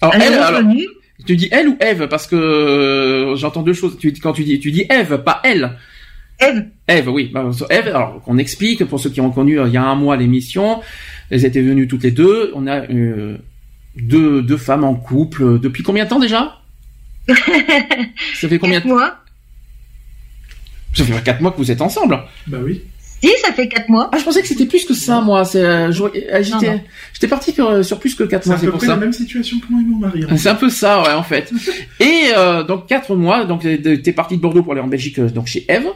alors, 0.00 0.14
elle, 0.14 0.86
tu 1.26 1.36
dis 1.36 1.48
elle 1.50 1.68
ou 1.68 1.76
Eve? 1.80 2.06
Parce 2.08 2.26
que 2.26 2.36
euh, 2.36 3.36
j'entends 3.36 3.62
deux 3.62 3.72
choses. 3.72 3.98
Tu, 3.98 4.12
quand 4.12 4.32
tu 4.32 4.44
dis, 4.44 4.60
tu 4.60 4.70
dis 4.70 4.86
Eve, 4.88 5.18
pas 5.24 5.40
elle. 5.42 5.72
Eve. 6.40 6.66
Eve, 6.86 7.08
oui. 7.08 7.30
Bah, 7.32 7.50
Eve, 7.70 7.88
alors 7.88 8.22
qu'on 8.22 8.38
explique 8.38 8.84
pour 8.84 9.00
ceux 9.00 9.10
qui 9.10 9.20
ont 9.20 9.30
connu 9.30 9.58
euh, 9.58 9.66
il 9.66 9.74
y 9.74 9.76
a 9.76 9.84
un 9.84 9.94
mois 9.94 10.16
l'émission, 10.16 10.80
elles 11.30 11.44
étaient 11.44 11.62
venues 11.62 11.88
toutes 11.88 12.04
les 12.04 12.10
deux. 12.10 12.52
On 12.54 12.66
a 12.66 12.82
euh, 12.90 13.38
deux, 13.96 14.42
deux 14.42 14.56
femmes 14.56 14.84
en 14.84 14.94
couple. 14.94 15.58
Depuis 15.58 15.82
combien 15.82 16.04
de 16.04 16.08
temps 16.08 16.20
déjà? 16.20 16.60
Ça 17.28 18.48
fait 18.48 18.58
combien 18.58 18.80
de 18.80 18.86
mois 18.86 19.18
Ça 20.94 21.04
fait 21.04 21.22
quatre 21.22 21.40
mois 21.40 21.50
que 21.52 21.58
vous 21.58 21.70
êtes 21.70 21.82
ensemble. 21.82 22.20
Bah 22.46 22.58
oui. 22.62 22.82
Si, 23.20 23.30
ça 23.42 23.52
fait 23.52 23.68
4 23.68 23.88
mois. 23.88 24.10
Ah, 24.12 24.18
je 24.18 24.24
pensais 24.24 24.42
que 24.42 24.46
c'était 24.46 24.66
plus 24.66 24.84
que 24.84 24.94
ça, 24.94 25.20
moi. 25.20 25.44
C'est, 25.44 25.64
euh, 25.64 25.90
euh, 25.90 26.42
j'étais, 27.12 27.26
parti 27.26 27.52
sur, 27.52 27.84
sur, 27.84 27.98
plus 27.98 28.14
que 28.14 28.22
4 28.22 28.46
mois. 28.46 28.58
C'est 28.58 28.68
à 28.68 28.70
peu 28.70 28.76
près 28.76 28.86
la 28.86 28.96
même 28.96 29.12
situation 29.12 29.58
que 29.58 29.66
moi 29.70 29.80
et 29.80 29.84
mon 29.84 29.98
mari. 29.98 30.24
C'est 30.36 30.48
un 30.48 30.54
peu 30.54 30.70
ça, 30.70 31.02
ouais, 31.02 31.12
en 31.12 31.24
fait. 31.24 31.52
et 32.00 32.30
euh, 32.36 32.62
donc 32.62 32.86
4 32.86 33.16
mois. 33.16 33.44
Donc 33.44 33.62
t'es 33.62 34.12
parti 34.12 34.36
de 34.36 34.42
Bordeaux 34.42 34.62
pour 34.62 34.72
aller 34.72 34.82
en 34.82 34.86
Belgique, 34.86 35.18
donc 35.20 35.46
chez 35.46 35.64
Eve. 35.68 35.88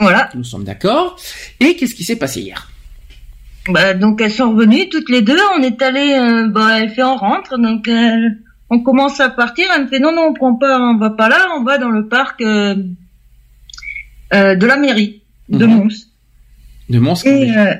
Voilà. 0.00 0.28
Nous 0.34 0.44
sommes 0.44 0.64
d'accord. 0.64 1.16
Et 1.60 1.76
qu'est-ce 1.76 1.94
qui 1.94 2.04
s'est 2.04 2.16
passé 2.16 2.40
hier? 2.40 2.70
Bah 3.68 3.92
donc 3.94 4.20
elles 4.20 4.32
sont 4.32 4.52
revenues 4.52 4.88
toutes 4.88 5.10
les 5.10 5.22
deux. 5.22 5.38
On 5.58 5.62
est 5.62 5.82
allé, 5.82 6.14
euh, 6.14 6.48
bah 6.48 6.78
elle 6.78 6.90
fait 6.90 7.02
en 7.02 7.16
rentre, 7.16 7.58
donc 7.58 7.90
on 8.70 8.80
commence 8.80 9.20
à 9.20 9.28
partir. 9.28 9.66
Elle 9.74 9.84
me 9.84 9.88
fait 9.88 9.98
non 9.98 10.12
non 10.12 10.28
on 10.30 10.32
prend 10.32 10.54
pas, 10.54 10.78
on 10.80 10.96
va 10.96 11.10
pas 11.10 11.28
là, 11.28 11.48
on 11.58 11.64
va 11.64 11.76
dans 11.76 11.90
le 11.90 12.08
parc 12.08 12.40
de 12.40 12.86
la 14.32 14.76
mairie 14.76 15.22
de 15.48 15.66
mhm. 15.66 15.74
Mons. 15.74 16.08
De 16.88 16.98
Mons 16.98 17.24
Et 17.24 17.56
euh, 17.56 17.74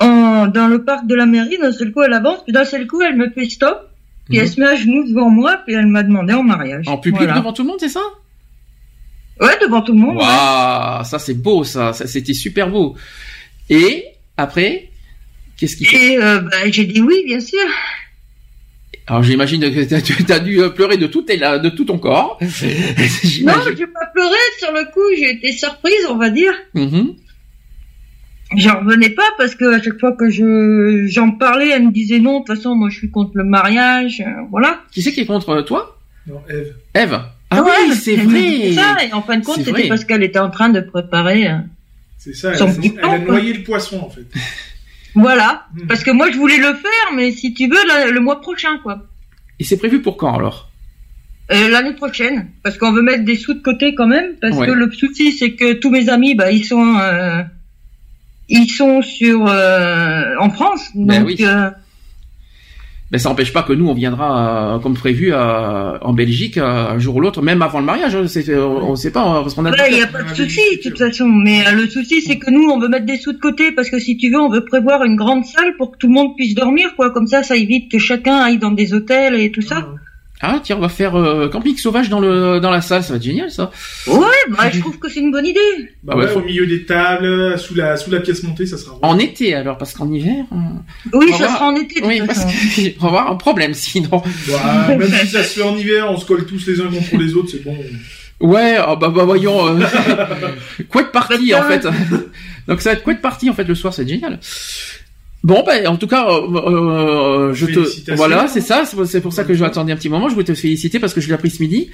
en, 0.00 0.46
dans 0.46 0.68
le 0.68 0.84
parc 0.84 1.06
de 1.06 1.14
la 1.14 1.26
mairie, 1.26 1.58
d'un 1.58 1.72
seul 1.72 1.92
coup, 1.92 2.02
elle 2.02 2.12
avance, 2.12 2.42
puis 2.44 2.52
d'un 2.52 2.64
seul 2.64 2.86
coup, 2.86 3.02
elle 3.02 3.16
me 3.16 3.30
fait 3.30 3.48
stop. 3.48 3.90
puis 4.26 4.38
elle 4.38 4.48
se 4.48 4.60
met 4.60 4.66
à 4.66 4.74
genoux 4.74 5.08
devant 5.08 5.30
moi, 5.30 5.60
puis 5.64 5.74
elle 5.74 5.86
m'a 5.86 6.02
demandé 6.02 6.32
en 6.34 6.42
mariage. 6.42 6.86
En 6.88 6.98
public 6.98 7.22
Voilà. 7.22 7.38
devant 7.38 7.52
tout 7.52 7.62
le 7.62 7.68
monde, 7.68 7.80
c'est 7.80 7.88
ça? 7.88 8.00
Ouais, 9.40 9.58
devant 9.60 9.82
tout 9.82 9.92
le 9.92 9.98
monde. 9.98 10.16
ouais. 10.16 10.22
Waouh, 10.22 11.04
ça 11.04 11.18
c'est 11.18 11.34
beau, 11.34 11.62
ça, 11.64 11.92
Ça, 11.92 12.06
c'était 12.06 12.34
super 12.34 12.70
beau. 12.70 12.96
Et 13.68 14.04
après, 14.36 14.88
qu'est-ce 15.56 15.76
qu'il 15.76 15.86
fait 15.88 16.12
Et 16.14 16.22
euh, 16.22 16.40
bah, 16.40 16.56
j'ai 16.70 16.84
dit 16.84 17.00
oui, 17.02 17.22
bien 17.26 17.40
sûr. 17.40 17.60
Alors 19.08 19.22
j'imagine 19.22 19.60
que 19.60 19.84
t'as- 19.84 20.00
tu 20.00 20.14
as 20.32 20.38
dû 20.40 20.60
euh, 20.60 20.68
pleurer 20.70 20.96
de 20.96 21.06
tout, 21.06 21.22
tes 21.22 21.36
de 21.36 21.68
tout 21.68 21.84
ton 21.84 21.98
corps. 21.98 22.38
Non, 22.40 22.48
j'ai 23.76 23.86
pas 23.86 24.06
pleuré 24.12 24.36
sur 24.58 24.72
le 24.72 24.90
coup, 24.92 25.00
j'ai 25.16 25.30
été 25.30 25.52
surprise, 25.52 26.06
on 26.10 26.16
va 26.16 26.30
dire. 26.30 26.52
Mhm. 26.74 27.14
J'en 28.56 28.78
revenais 28.80 29.10
pas 29.10 29.28
parce 29.38 29.54
que 29.56 29.64
à 29.74 29.82
chaque 29.82 29.98
fois 30.00 30.12
que 30.12 30.30
je 30.30 31.06
j'en 31.08 31.32
parlais, 31.32 31.68
elle 31.70 31.86
me 31.86 31.92
disait 31.92 32.20
non, 32.20 32.40
de 32.40 32.44
toute 32.46 32.56
façon, 32.56 32.74
moi 32.76 32.88
je 32.90 32.96
suis 32.98 33.10
contre 33.10 33.32
le 33.34 33.44
mariage, 33.44 34.20
euh, 34.26 34.30
voilà. 34.50 34.80
Qui 34.92 35.02
c'est 35.02 35.12
qui 35.12 35.20
est 35.20 35.26
contre 35.26 35.60
toi? 35.62 35.98
Non, 36.28 36.40
Eve. 36.48 36.74
Eve. 36.94 37.20
Ah 37.50 37.62
Ouais, 37.62 37.70
oui, 37.88 37.94
c'est 37.94 38.16
vrai. 38.16 38.72
Ça, 38.72 38.96
et 39.04 39.12
en 39.12 39.22
fin 39.22 39.36
de 39.38 39.44
compte, 39.44 39.56
C'est 39.58 39.64
c'était 39.64 39.88
parce 39.88 40.04
qu'elle 40.04 40.22
était 40.24 40.38
en 40.38 40.50
train 40.50 40.68
de 40.68 40.80
préparer. 40.80 41.48
euh, 41.48 41.58
C'est 42.18 42.34
ça, 42.34 42.50
elle, 42.50 42.58
Son 42.58 42.68
elle 42.82 43.04
a 43.04 43.18
noyé 43.18 43.52
le 43.52 43.62
poisson 43.62 44.00
en 44.00 44.10
fait. 44.10 44.26
Voilà. 45.14 45.66
Hmm. 45.74 45.86
Parce 45.86 46.04
que 46.04 46.10
moi 46.10 46.30
je 46.30 46.36
voulais 46.36 46.58
le 46.58 46.74
faire, 46.74 47.12
mais 47.14 47.32
si 47.32 47.54
tu 47.54 47.68
veux, 47.68 47.86
la- 47.88 48.10
le 48.10 48.20
mois 48.20 48.40
prochain, 48.42 48.78
quoi. 48.82 49.06
Et 49.58 49.64
c'est 49.64 49.78
prévu 49.78 50.02
pour 50.02 50.16
quand 50.18 50.36
alors? 50.36 50.68
Euh, 51.52 51.68
L'année 51.70 51.94
prochaine, 51.94 52.48
parce 52.62 52.76
qu'on 52.76 52.92
veut 52.92 53.00
mettre 53.02 53.24
des 53.24 53.36
sous 53.36 53.54
de 53.54 53.60
côté 53.62 53.94
quand 53.94 54.08
même, 54.08 54.34
parce 54.42 54.56
Ouais. 54.56 54.66
que 54.66 54.72
le 54.72 54.90
souci 54.92 55.32
c'est 55.32 55.52
que 55.52 55.72
tous 55.74 55.88
mes 55.90 56.08
amis, 56.10 56.34
bah 56.34 56.50
ils 56.50 56.64
sont, 56.66 56.98
euh, 56.98 57.42
ils 58.50 58.68
sont 58.68 59.00
sur 59.00 59.46
euh, 59.48 60.34
en 60.38 60.50
France, 60.50 60.90
donc 60.94 61.06
Ben 61.06 61.22
oui. 61.24 61.36
Ben 63.12 63.18
ça 63.18 63.28
n'empêche 63.28 63.52
pas 63.52 63.62
que 63.62 63.72
nous 63.72 63.86
on 63.88 63.94
viendra 63.94 64.74
euh, 64.74 64.78
comme 64.80 64.94
prévu 64.94 65.32
euh, 65.32 65.96
en 66.00 66.12
Belgique 66.12 66.58
euh, 66.58 66.88
un 66.90 66.98
jour 66.98 67.14
ou 67.14 67.20
l'autre, 67.20 67.40
même 67.40 67.62
avant 67.62 67.78
le 67.78 67.84
mariage. 67.86 68.16
hein. 68.16 68.26
C'est, 68.26 68.48
euh, 68.48 68.66
on 68.66 68.96
sait 68.96 69.12
pas 69.12 69.22
parce 69.42 69.54
qu'on 69.54 69.64
a. 69.64 69.70
ouais, 69.70 69.92
il 69.92 69.98
y 69.98 70.02
a 70.02 70.08
pas 70.08 70.22
de 70.24 70.28
souci 70.34 70.60
de 70.76 70.82
toute 70.88 70.98
façon. 70.98 71.26
Mais 71.26 71.64
euh, 71.68 71.72
le 71.72 71.88
souci 71.88 72.20
c'est 72.22 72.38
que 72.38 72.50
nous 72.50 72.68
on 72.68 72.80
veut 72.80 72.88
mettre 72.88 73.06
des 73.06 73.16
sous 73.16 73.32
de 73.32 73.38
côté 73.38 73.70
parce 73.70 73.90
que 73.90 74.00
si 74.00 74.16
tu 74.16 74.28
veux, 74.30 74.40
on 74.40 74.48
veut 74.48 74.64
prévoir 74.64 75.04
une 75.04 75.14
grande 75.14 75.44
salle 75.44 75.76
pour 75.76 75.92
que 75.92 75.98
tout 75.98 76.08
le 76.08 76.14
monde 76.14 76.34
puisse 76.36 76.54
dormir, 76.56 76.94
quoi. 76.96 77.10
Comme 77.10 77.28
ça, 77.28 77.44
ça 77.44 77.54
évite 77.56 77.90
que 77.92 77.98
chacun 77.98 78.38
aille 78.38 78.58
dans 78.58 78.72
des 78.72 78.92
hôtels 78.92 79.36
et 79.40 79.52
tout 79.52 79.62
ça. 79.62 79.86
Ah 80.40 80.60
tiens, 80.62 80.76
on 80.76 80.80
va 80.80 80.90
faire 80.90 81.16
euh, 81.16 81.48
camping 81.48 81.76
sauvage 81.78 82.10
dans 82.10 82.20
le 82.20 82.60
dans 82.60 82.70
la 82.70 82.82
salle, 82.82 83.02
ça 83.02 83.10
va 83.14 83.16
être 83.16 83.22
génial 83.22 83.50
ça. 83.50 83.70
Ouais, 84.06 84.26
bah 84.50 84.68
je 84.70 84.80
trouve 84.80 84.98
que 84.98 85.08
c'est 85.08 85.20
une 85.20 85.30
bonne 85.32 85.46
idée. 85.46 85.60
Bah 86.02 86.14
ouais, 86.14 86.30
Au 86.34 86.40
milieu 86.42 86.66
des 86.66 86.84
tables, 86.84 87.58
sous 87.58 87.74
la, 87.74 87.96
sous 87.96 88.10
la 88.10 88.20
pièce 88.20 88.42
montée, 88.42 88.66
ça 88.66 88.76
sera. 88.76 88.98
En 89.00 89.18
été 89.18 89.54
alors, 89.54 89.78
parce 89.78 89.94
qu'en 89.94 90.12
hiver. 90.12 90.44
euh, 90.52 90.56
Oui, 91.14 91.30
on 91.32 91.38
ça 91.38 91.48
sera 91.48 91.68
en 91.68 91.74
été. 91.76 92.02
Oui, 92.04 92.20
parce 92.26 92.44
qu'on 92.44 93.00
va 93.00 93.06
avoir 93.08 93.30
un 93.30 93.36
problème 93.36 93.72
sinon. 93.72 94.22
Ouais, 94.48 94.96
même 94.96 95.10
si 95.10 95.28
ça 95.28 95.42
se 95.42 95.58
fait 95.58 95.62
en 95.62 95.74
hiver, 95.76 96.06
on 96.10 96.18
se 96.18 96.26
colle 96.26 96.44
tous 96.44 96.66
les 96.66 96.80
uns 96.80 96.88
contre 96.90 97.16
les 97.16 97.34
autres, 97.34 97.48
c'est 97.52 97.64
bon. 97.64 97.76
Ouais, 98.38 98.76
oh, 98.86 98.96
bah, 98.96 99.08
bah 99.08 99.24
voyons. 99.24 99.68
Euh... 99.68 99.80
quoi 100.90 101.02
de 101.04 101.08
partie 101.08 101.52
Bah, 101.52 101.64
en 101.64 101.70
fait? 101.70 101.86
Donc 102.68 102.82
ça 102.82 102.90
va 102.90 102.96
être 102.96 103.02
quoi 103.04 103.14
de 103.14 103.20
partie 103.20 103.48
en 103.48 103.54
fait 103.54 103.64
le 103.64 103.74
soir, 103.74 103.94
c'est 103.94 104.06
génial. 104.06 104.38
Bon, 105.46 105.62
bah, 105.64 105.74
en 105.88 105.96
tout 105.96 106.08
cas, 106.08 106.26
euh, 106.28 107.50
euh, 107.50 107.54
je 107.54 107.66
te, 107.66 108.14
voilà, 108.16 108.48
c'est 108.48 108.60
ça, 108.60 108.82
c'est 108.84 109.20
pour- 109.20 109.32
ça 109.32 109.44
que 109.44 109.54
je 109.54 109.62
attendais 109.64 109.92
un 109.92 109.96
petit 109.96 110.08
moment. 110.08 110.28
Je 110.28 110.34
voulais 110.34 110.44
te 110.44 110.54
féliciter 110.54 110.98
parce 110.98 111.14
que 111.14 111.20
je 111.20 111.28
l'ai 111.28 111.34
appris 111.34 111.50
ce 111.50 111.62
midi 111.62 111.88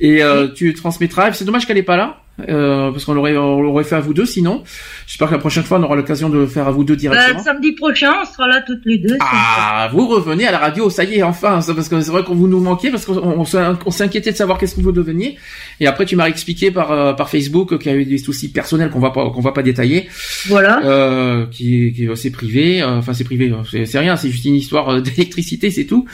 et 0.00 0.22
euh, 0.22 0.48
tu 0.48 0.72
transmettras. 0.72 1.34
C'est 1.34 1.44
dommage 1.44 1.66
qu'elle 1.66 1.76
est 1.76 1.82
pas 1.82 1.98
là 1.98 2.22
euh, 2.48 2.90
parce 2.90 3.04
qu'on 3.04 3.14
l'aurait, 3.14 3.36
on 3.36 3.60
l'aurait 3.60 3.84
fait 3.84 3.96
à 3.96 4.00
vous 4.00 4.14
deux. 4.14 4.26
Sinon, 4.26 4.62
j'espère 5.06 5.28
que 5.28 5.34
la 5.34 5.38
prochaine 5.40 5.64
fois 5.64 5.78
on 5.78 5.82
aura 5.82 5.96
l'occasion 5.96 6.28
de 6.28 6.38
le 6.38 6.46
faire 6.46 6.66
à 6.68 6.70
vous 6.70 6.84
deux 6.84 6.94
Bah, 6.94 7.00
directement. 7.00 7.40
samedi 7.42 7.72
prochain, 7.72 8.12
on 8.22 8.24
sera 8.24 8.46
là 8.48 8.62
toutes 8.66 8.84
les 8.84 8.98
deux. 8.98 9.16
Ah, 9.20 9.88
vous 9.92 10.06
revenez 10.06 10.46
à 10.46 10.52
la 10.52 10.58
radio, 10.58 10.90
ça 10.90 11.04
y 11.04 11.14
est, 11.16 11.22
enfin, 11.22 11.60
ça, 11.60 11.74
parce 11.74 11.88
que 11.88 12.00
c'est 12.00 12.10
vrai 12.10 12.22
qu'on 12.24 12.34
vous 12.34 12.48
nous 12.48 12.60
manquait, 12.60 12.90
parce 12.90 13.04
qu'on 13.06 13.16
on, 13.44 14.00
inquiété 14.00 14.30
de 14.30 14.36
savoir 14.36 14.58
qu'est-ce 14.58 14.76
que 14.76 14.80
vous 14.80 14.92
deveniez. 14.92 15.36
Et 15.80 15.86
après, 15.86 16.04
tu 16.06 16.14
m'as 16.14 16.28
expliqué 16.28 16.70
par 16.70 16.92
euh, 16.92 17.12
par 17.14 17.28
Facebook 17.30 17.76
qu'il 17.78 17.90
y 17.90 17.94
a 17.94 17.98
eu 17.98 18.04
des 18.04 18.18
soucis 18.18 18.48
personnels 18.48 18.90
qu'on 18.90 19.00
va 19.00 19.10
pas 19.10 19.28
qu'on 19.30 19.40
va 19.40 19.52
pas 19.52 19.62
détailler, 19.62 20.08
Voilà. 20.46 20.80
euh, 20.84 21.46
qui 21.50 21.92
qui 21.92 22.08
c'est 22.14 22.30
privé, 22.30 22.80
euh, 22.82 22.98
enfin 22.98 23.12
c'est 23.14 23.24
privé, 23.24 23.50
euh, 23.52 23.84
c'est 23.84 23.98
rien, 23.98 24.16
c'est 24.16 24.30
juste 24.30 24.44
une 24.44 24.54
histoire 24.54 24.88
euh, 24.90 25.00
d'électricité, 25.02 25.70
c'est 25.70 25.84
tout. 25.86 26.04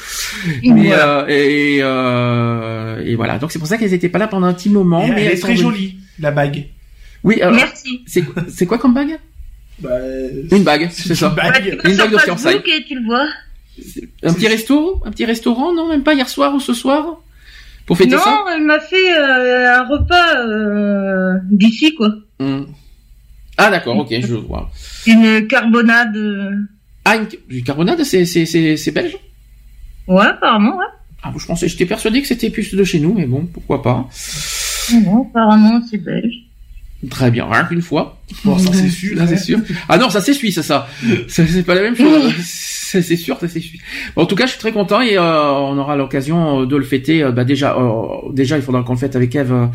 Mais 0.63 0.87
Voilà. 0.89 1.21
euh, 1.21 1.27
et 1.29 1.79
euh, 1.83 3.03
et 3.05 3.15
voilà, 3.17 3.39
donc 3.39 3.53
c'est 3.53 3.59
pour 3.59 3.69
ça 3.69 3.77
qu'elles 3.77 3.95
étaient 3.95 4.09
pas 4.09 4.19
là 4.19 4.27
pendant 4.29 4.47
un 4.47 4.55
petit 4.55 4.71
moment. 4.71 5.05
Et 5.05 5.11
mais 5.11 5.21
elle 5.23 5.27
est 5.29 5.31
elles 5.33 5.39
sont 5.39 5.47
très 5.47 5.53
venues. 5.55 5.63
jolie, 5.63 5.99
la 6.19 6.31
bague. 6.31 6.67
Oui, 7.23 7.41
alors, 7.41 7.57
Merci. 7.57 8.03
c'est 8.07 8.25
c'est 8.49 8.67
quoi 8.67 8.79
comme 8.79 8.95
bague? 8.95 9.19
Bah, 9.81 9.91
Une 10.53 10.63
bague, 10.63 10.89
c'est 10.93 11.15
ça. 11.15 11.29
Vas 11.31 11.59
Une 11.59 11.97
bague 11.97 12.13
de 12.13 12.19
fiançailles. 12.19 12.61
Et 12.67 12.85
tu 12.85 12.95
le 12.99 13.05
vois. 13.05 13.27
Un 14.23 14.33
petit 14.33 14.47
resto, 14.47 15.03
un 15.05 15.11
petit 15.11 15.25
restaurant, 15.25 15.73
non, 15.75 15.89
même 15.89 16.03
pas 16.05 16.15
hier 16.15 16.29
soir 16.29 16.55
ou 16.55 16.61
ce 16.61 16.73
soir, 16.75 17.21
pour 17.87 17.97
fêter 17.99 18.15
non, 18.15 18.23
ça? 18.23 18.45
elle 18.55 18.63
m'a 18.63 18.79
fait 18.79 19.13
euh, 19.19 19.79
un 19.81 19.83
repas 19.89 20.37
euh, 20.47 21.35
d'ici, 21.51 21.93
quoi. 21.95 22.09
Hmm. 22.39 22.67
Ah 23.57 23.71
d'accord, 23.71 23.97
ok, 23.97 24.15
je 24.21 24.35
vois. 24.35 24.71
Une 25.07 25.47
carbonade. 25.49 26.17
euh, 26.17 26.53
Ah, 27.05 27.17
une, 27.17 27.27
du 27.49 27.65
carbonade, 27.65 28.05
c'est 28.05 28.25
c'est 28.27 28.47
c'est 28.47 28.77
c'est 28.77 28.91
belge? 28.93 29.17
Ouais, 30.07 30.27
apparemment, 30.27 30.77
ouais. 30.77 30.85
Ah, 31.25 31.33
je 31.37 31.45
pensais, 31.47 31.67
j'étais 31.69 31.87
persuadé 31.87 32.21
que 32.23 32.29
c'était 32.29 32.51
plus 32.51 32.75
de 32.75 32.85
chez 32.85 33.01
nous, 33.01 33.13
mais 33.15 33.27
bon, 33.27 33.47
pourquoi 33.47 33.83
pas. 33.83 34.07
Non, 34.93 35.27
apparemment, 35.31 35.81
c'est 35.91 35.99
belge. 35.99 36.35
Très 37.11 37.31
bien, 37.31 37.45
rien 37.47 37.65
qu'une 37.65 37.83
fois. 37.83 38.19
Bon, 38.47 38.57
ça 38.59 38.73
c'est 38.73 38.89
sûr. 38.89 39.15
Là, 39.15 39.27
c'est 39.27 39.35
hein. 39.35 39.37
sûr. 39.37 39.59
Ah 39.91 39.99
non, 39.99 40.09
ça 40.09 40.23
c'est 40.23 40.33
suisse, 40.33 40.59
ça. 40.63 40.89
Ça, 41.29 41.47
C'est 41.47 41.63
pas 41.63 41.75
la 41.75 41.83
même 41.83 41.97
chose. 41.97 42.33
Ça, 42.39 43.03
c'est 43.03 43.17
sûr, 43.17 43.39
ça 43.39 43.47
c'est 43.49 43.61
suisse. 43.61 43.81
Bon, 44.17 44.23
en 44.23 44.27
tout 44.27 44.37
cas, 44.37 44.47
je 44.47 44.53
suis 44.53 44.59
très 44.61 44.73
content 44.73 45.03
et 45.03 45.19
euh, 45.19 45.51
on 45.53 45.77
aura 45.77 45.97
l'occasion 45.97 46.61
euh, 46.63 46.67
de 46.67 46.77
le 46.77 46.85
fêter. 46.85 47.23
euh, 47.23 47.33
bah 47.33 47.45
déjà, 47.45 47.77
euh, 47.77 48.33
déjà, 48.33 48.57
il 48.57 48.63
faudra 48.63 48.83
qu'on 48.85 48.93
le 48.95 48.99
fête 48.99 49.17
avec 49.17 49.35
Eve 49.35 49.69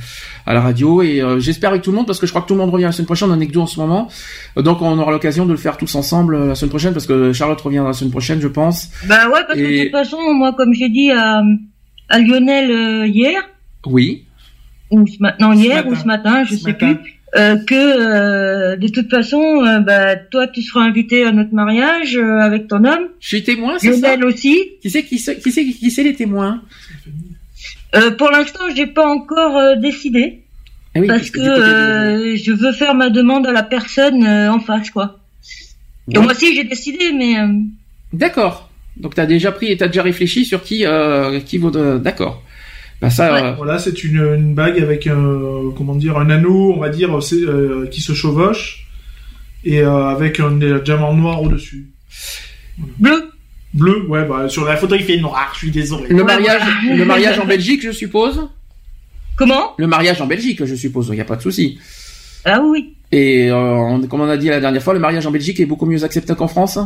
à 0.48 0.54
la 0.54 0.62
radio 0.62 1.04
et 1.04 1.22
j'espère 1.38 1.70
avec 1.70 1.84
tout 1.84 1.92
le 1.92 1.98
monde 1.98 2.08
parce 2.08 2.18
que 2.20 2.26
je 2.26 2.32
crois 2.32 2.42
que 2.42 2.48
tout 2.48 2.56
le 2.56 2.62
monde 2.62 2.72
revient 2.72 2.86
la 2.86 2.94
semaine 2.94 3.06
prochaine. 3.06 3.30
On 3.30 3.40
est 3.40 3.46
que 3.48 3.52
deux 3.52 3.60
en 3.60 3.68
ce 3.68 3.80
moment, 3.80 4.10
donc 4.56 4.82
on 4.82 4.98
aura 4.98 5.12
l'occasion 5.12 5.46
de 5.46 5.52
le 5.52 5.58
faire 5.58 5.78
tous 5.78 5.94
ensemble 5.94 6.48
la 6.48 6.56
semaine 6.56 6.70
prochaine 6.70 6.94
parce 6.94 7.06
que 7.06 7.32
Charlotte 7.34 7.62
revient 7.62 7.84
la 7.86 7.94
semaine 7.94 8.12
prochaine, 8.12 8.42
je 8.42 8.48
pense. 8.48 8.90
Bah 9.08 9.28
ouais, 9.28 9.42
parce 9.46 9.60
que 9.60 9.78
de 9.80 9.84
toute 9.84 9.92
façon, 9.92 10.18
moi, 10.34 10.54
comme 10.54 10.74
j'ai 10.74 10.90
dit 10.90 11.12
à, 11.12 11.42
à 12.08 12.20
Lionel 12.20 13.06
hier, 13.08 13.42
Oui. 13.86 14.24
Ou 14.92 15.06
ce 15.08 15.18
matin, 15.20 15.54
hier 15.56 15.76
matin. 15.78 15.90
ou 15.90 15.96
ce 15.96 16.06
matin, 16.06 16.44
je 16.46 16.56
Ce 16.56 16.62
sais 16.62 16.72
matin. 16.72 16.96
plus, 16.96 17.14
euh, 17.38 17.58
que 17.58 17.76
euh, 17.76 18.76
de 18.76 18.88
toute 18.88 19.10
façon, 19.10 19.42
euh, 19.66 19.80
bah, 19.80 20.16
toi, 20.16 20.48
tu 20.48 20.62
seras 20.64 20.82
invité 20.82 21.24
à 21.26 21.32
notre 21.32 21.54
mariage 21.54 22.18
avec 22.18 22.68
ton 22.68 22.84
homme. 22.86 23.08
Je 23.20 23.28
suis 23.28 23.44
témoin, 23.44 23.78
c'est 23.78 23.94
ça? 23.94 24.16
Lionel 24.16 24.26
aussi. 24.26 24.58
Qui 24.82 24.90
c'est 24.90 25.04
qui 25.04 25.20
c'est 25.20 25.36
qui 25.40 25.52
qui 25.74 25.92
c'est 25.92 26.04
les 26.04 26.16
témoins? 26.16 26.62
Pour 28.18 28.30
l'instant, 28.32 28.64
j'ai 28.76 28.88
pas 28.88 29.08
encore 29.08 29.78
décidé 29.78 30.42
Eh 30.96 31.00
oui, 31.02 31.08
parce 31.08 31.30
que 31.32 31.40
de- 31.40 32.36
je 32.36 32.52
veux 32.52 32.72
faire 32.72 32.94
ma 32.96 33.10
demande 33.10 33.48
à 33.48 33.52
la 33.52 33.64
personne 33.64 34.26
en 34.28 34.60
face, 34.60 34.90
quoi. 34.92 35.20
Ouais. 36.08 36.20
moi 36.22 36.32
aussi, 36.32 36.56
j'ai 36.56 36.64
décidé, 36.64 37.12
mais 37.16 37.36
D'accord. 38.14 38.70
Donc 38.98 39.16
t'as 39.16 39.26
déjà 39.28 39.52
pris 39.52 39.68
et 39.72 39.78
t'as 39.78 39.88
déjà 39.88 40.04
réfléchi 40.04 40.46
sur 40.46 40.64
qui 40.64 40.84
qui. 41.46 41.60
D'accord. 42.02 42.44
Bah 43.02 43.10
ça. 43.10 43.34
Ouais. 43.34 43.44
euh, 43.44 43.52
Voilà, 43.54 43.80
c'est 43.80 44.04
une, 44.04 44.18
une 44.18 44.54
bague 44.54 44.80
avec 44.80 45.08
un, 45.08 45.72
comment 45.78 45.96
dire, 45.96 46.18
un 46.18 46.30
anneau, 46.30 46.74
on 46.76 46.80
va 46.80 46.90
dire, 46.90 47.10
euh, 47.18 47.88
qui 47.92 48.02
se 48.02 48.14
chevauche 48.14 48.86
et 49.64 49.82
euh, 49.82 50.08
avec 50.08 50.40
un 50.40 50.52
diamant 50.80 51.14
noir 51.14 51.42
au-dessus. 51.42 51.88
bleu. 52.98 53.32
Bleu, 53.72 54.08
ouais, 54.08 54.26
bah, 54.26 54.50
sur 54.50 54.66
la 54.66 54.76
photo 54.78 54.96
il 54.96 55.04
fait 55.04 55.18
noir, 55.18 55.52
je 55.54 55.60
suis 55.60 55.72
désolé. 55.72 56.08
Le 56.10 56.24
mariage, 56.24 56.62
le 56.92 57.06
mariage 57.06 57.38
en 57.38 57.46
Belgique, 57.46 57.84
je 57.84 57.92
suppose? 57.92 58.50
Comment? 59.36 59.74
Le 59.78 59.86
mariage 59.86 60.20
en 60.22 60.26
Belgique, 60.26 60.66
je 60.66 60.74
suppose. 60.74 61.10
Il 61.10 61.16
n'y 61.16 61.22
a 61.22 61.26
pas 61.26 61.36
de 61.36 61.42
souci. 61.44 61.78
Ah 62.46 62.62
oui. 62.64 62.96
Et 63.12 63.50
euh, 63.52 64.00
comme 64.08 64.22
on 64.22 64.28
a 64.30 64.38
dit 64.38 64.48
la 64.48 64.60
dernière 64.60 64.82
fois, 64.82 64.94
le 64.94 65.00
mariage 65.00 65.26
en 65.28 65.32
Belgique 65.32 65.60
est 65.60 65.68
beaucoup 65.68 65.86
mieux 65.86 66.04
accepté 66.04 66.34
qu'en 66.36 66.48
France? 66.48 66.80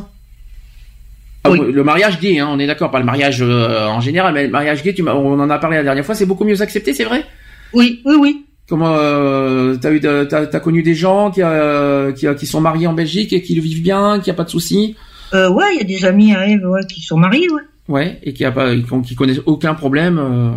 Ah, 1.45 1.51
Oui. 1.51 1.59
Le 1.71 1.83
mariage 1.83 2.19
gay, 2.19 2.39
hein, 2.39 2.47
on 2.49 2.59
est 2.59 2.67
d'accord, 2.67 2.89
pas 2.91 2.99
le 2.99 3.05
mariage 3.05 3.39
euh, 3.41 3.85
en 3.87 3.99
général, 3.99 4.33
mais 4.33 4.43
le 4.45 4.49
mariage 4.49 4.81
gay, 4.83 4.93
tu 4.93 5.03
m'as- 5.03 5.13
on 5.15 5.39
en 5.39 5.49
a 5.49 5.59
parlé 5.59 5.77
la 5.77 5.83
dernière 5.83 6.05
fois, 6.05 6.15
c'est 6.15 6.25
beaucoup 6.25 6.45
mieux 6.45 6.61
accepté, 6.61 6.93
c'est 6.93 7.03
vrai? 7.03 7.25
Oui, 7.73 8.01
oui, 8.05 8.15
oui. 8.19 8.45
Comment 8.69 8.95
euh, 8.97 9.75
t'as 9.75 9.91
eu, 9.91 9.99
de- 9.99 10.23
t'as, 10.23 10.45
t'as 10.47 10.59
connu 10.61 10.83
des 10.83 10.95
gens 10.95 11.31
qui, 11.31 11.41
euh, 11.43 12.13
qui, 12.13 12.27
qui 12.37 12.45
sont 12.45 12.61
mariés 12.61 12.87
en 12.87 12.93
Belgique 12.93 13.33
et 13.33 13.41
qui 13.41 13.55
le 13.55 13.61
vivent 13.61 13.83
bien, 13.83 14.19
qui 14.21 14.29
a 14.31 14.33
pas 14.33 14.45
de 14.45 14.49
souci, 14.49 14.95
Euh, 15.33 15.49
ouais, 15.49 15.73
il 15.73 15.77
y 15.79 15.81
a 15.81 15.83
des 15.99 16.05
amis 16.05 16.33
à 16.33 16.47
Eve 16.47 16.63
ouais, 16.65 16.85
qui 16.87 17.01
sont 17.01 17.17
mariés, 17.17 17.49
ouais. 17.49 17.61
ouais, 17.89 18.19
et 18.23 18.33
qui 18.33 18.45
a 18.45 18.51
pas, 18.51 18.73
qui, 18.73 18.83
qui 19.05 19.15
connaissent 19.15 19.41
aucun 19.45 19.73
problème. 19.73 20.17
euh. 20.19 20.51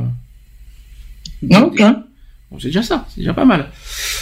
Non, 1.43 1.65
aucun. 1.67 2.05
Bon, 2.51 2.59
c'est 2.61 2.69
déjà 2.69 2.83
ça, 2.83 3.05
c'est 3.09 3.21
déjà 3.21 3.35
pas 3.35 3.45
mal. 3.45 3.71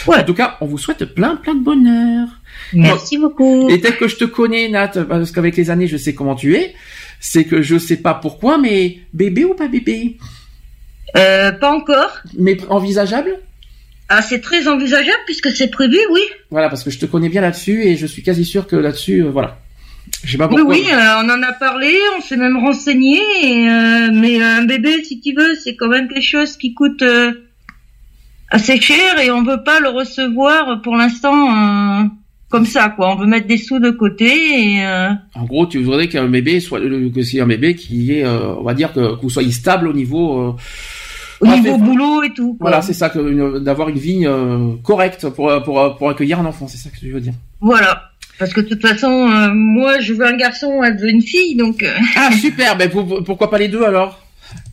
Ouais. 0.07 0.17
En 0.17 0.23
tout 0.23 0.33
cas, 0.33 0.57
on 0.61 0.65
vous 0.65 0.77
souhaite 0.79 1.05
plein, 1.13 1.35
plein 1.35 1.53
de 1.55 1.63
bonheur. 1.63 2.27
Merci 2.73 3.17
beaucoup. 3.17 3.69
Et 3.69 3.79
tel 3.81 3.97
que 3.97 4.07
je 4.07 4.15
te 4.17 4.25
connais, 4.25 4.69
Nat, 4.69 4.87
parce 5.07 5.31
qu'avec 5.31 5.55
les 5.57 5.69
années, 5.69 5.87
je 5.87 5.97
sais 5.97 6.13
comment 6.13 6.35
tu 6.35 6.55
es, 6.55 6.73
c'est 7.19 7.45
que 7.45 7.61
je 7.61 7.77
sais 7.77 7.97
pas 7.97 8.13
pourquoi, 8.13 8.57
mais 8.57 8.99
bébé 9.13 9.45
ou 9.45 9.53
pas 9.53 9.67
bébé? 9.67 10.17
Euh, 11.17 11.51
pas 11.51 11.71
encore. 11.71 12.19
Mais 12.37 12.57
envisageable? 12.69 13.39
Ah, 14.09 14.21
c'est 14.21 14.41
très 14.41 14.67
envisageable 14.67 15.17
puisque 15.25 15.49
c'est 15.49 15.69
prévu, 15.69 15.97
oui. 16.11 16.21
Voilà, 16.51 16.69
parce 16.69 16.83
que 16.83 16.91
je 16.91 16.99
te 16.99 17.05
connais 17.05 17.29
bien 17.29 17.41
là-dessus 17.41 17.83
et 17.83 17.95
je 17.95 18.05
suis 18.05 18.21
quasi 18.21 18.45
sûr 18.45 18.67
que 18.67 18.75
là-dessus, 18.75 19.23
euh, 19.23 19.29
voilà. 19.29 19.57
Je 20.23 20.33
sais 20.33 20.37
pas 20.37 20.47
Oui, 20.47 20.57
pourquoi. 20.57 20.75
oui, 20.75 20.85
euh, 20.91 21.23
on 21.23 21.29
en 21.29 21.41
a 21.41 21.53
parlé, 21.53 21.91
on 22.17 22.21
s'est 22.21 22.37
même 22.37 22.57
renseigné, 22.57 23.19
et, 23.41 23.67
euh, 23.67 24.09
mais 24.13 24.39
un 24.43 24.63
bébé, 24.65 25.03
si 25.03 25.19
tu 25.19 25.33
veux, 25.33 25.55
c'est 25.55 25.75
quand 25.75 25.87
même 25.87 26.07
quelque 26.07 26.21
chose 26.21 26.57
qui 26.57 26.75
coûte 26.75 27.03
assez 28.51 28.79
cher 28.79 29.19
et 29.19 29.31
on 29.31 29.41
veut 29.43 29.63
pas 29.63 29.79
le 29.79 29.89
recevoir 29.89 30.81
pour 30.83 30.95
l'instant 30.95 32.07
comme 32.49 32.65
ça, 32.65 32.89
quoi. 32.89 33.11
On 33.13 33.15
veut 33.15 33.25
mettre 33.25 33.47
des 33.47 33.57
sous 33.57 33.79
de 33.79 33.89
côté 33.91 34.25
et 34.75 34.85
euh, 34.85 35.09
En 35.35 35.43
gros, 35.45 35.65
tu 35.65 35.79
voudrais 35.83 36.07
qu'un 36.07 36.27
bébé 36.27 36.59
soit 36.59 36.79
que 36.79 37.21
c'est 37.23 37.41
un 37.41 37.47
bébé 37.47 37.75
qui 37.75 38.13
est, 38.13 38.23
euh, 38.25 38.53
on 38.55 38.63
va 38.63 38.73
dire 38.73 38.93
que, 38.93 39.19
vous 39.21 39.29
soyez 39.29 39.51
stable 39.51 39.87
au 39.87 39.93
niveau. 39.93 40.39
euh, 40.39 40.53
au 41.41 41.47
Ah, 41.49 41.55
niveau 41.57 41.73
fait- 41.77 41.83
boulot 41.83 42.23
et 42.23 42.29
tout. 42.33 42.53
quoi. 42.53 42.69
Voilà, 42.69 42.81
c'est 42.81 42.93
ça, 42.93 43.09
que 43.09 43.59
d'avoir 43.59 43.89
une 43.89 43.97
vie 43.97 44.25
correcte 44.83 45.27
pour, 45.29 45.51
pour 45.63 45.97
pour 45.97 46.09
accueillir 46.09 46.39
un 46.39 46.45
enfant, 46.45 46.67
c'est 46.67 46.77
ça 46.77 46.89
que 46.89 46.97
tu 46.97 47.11
veux 47.11 47.19
dire. 47.19 47.33
Voilà. 47.59 48.03
Parce 48.39 48.53
que 48.53 48.61
de 48.61 48.67
toute 48.67 48.81
façon, 48.81 49.27
moi, 49.53 49.99
je 49.99 50.13
veux 50.13 50.25
un 50.25 50.35
garçon, 50.37 50.81
elle 50.83 50.97
veut 50.97 51.09
une 51.09 51.21
fille, 51.21 51.55
donc 51.55 51.85
Ah 52.15 52.29
super, 52.39 52.77
ben 52.77 52.89
pour- 52.89 53.23
pourquoi 53.23 53.49
pas 53.49 53.57
les 53.57 53.67
deux 53.67 53.83
alors? 53.83 54.21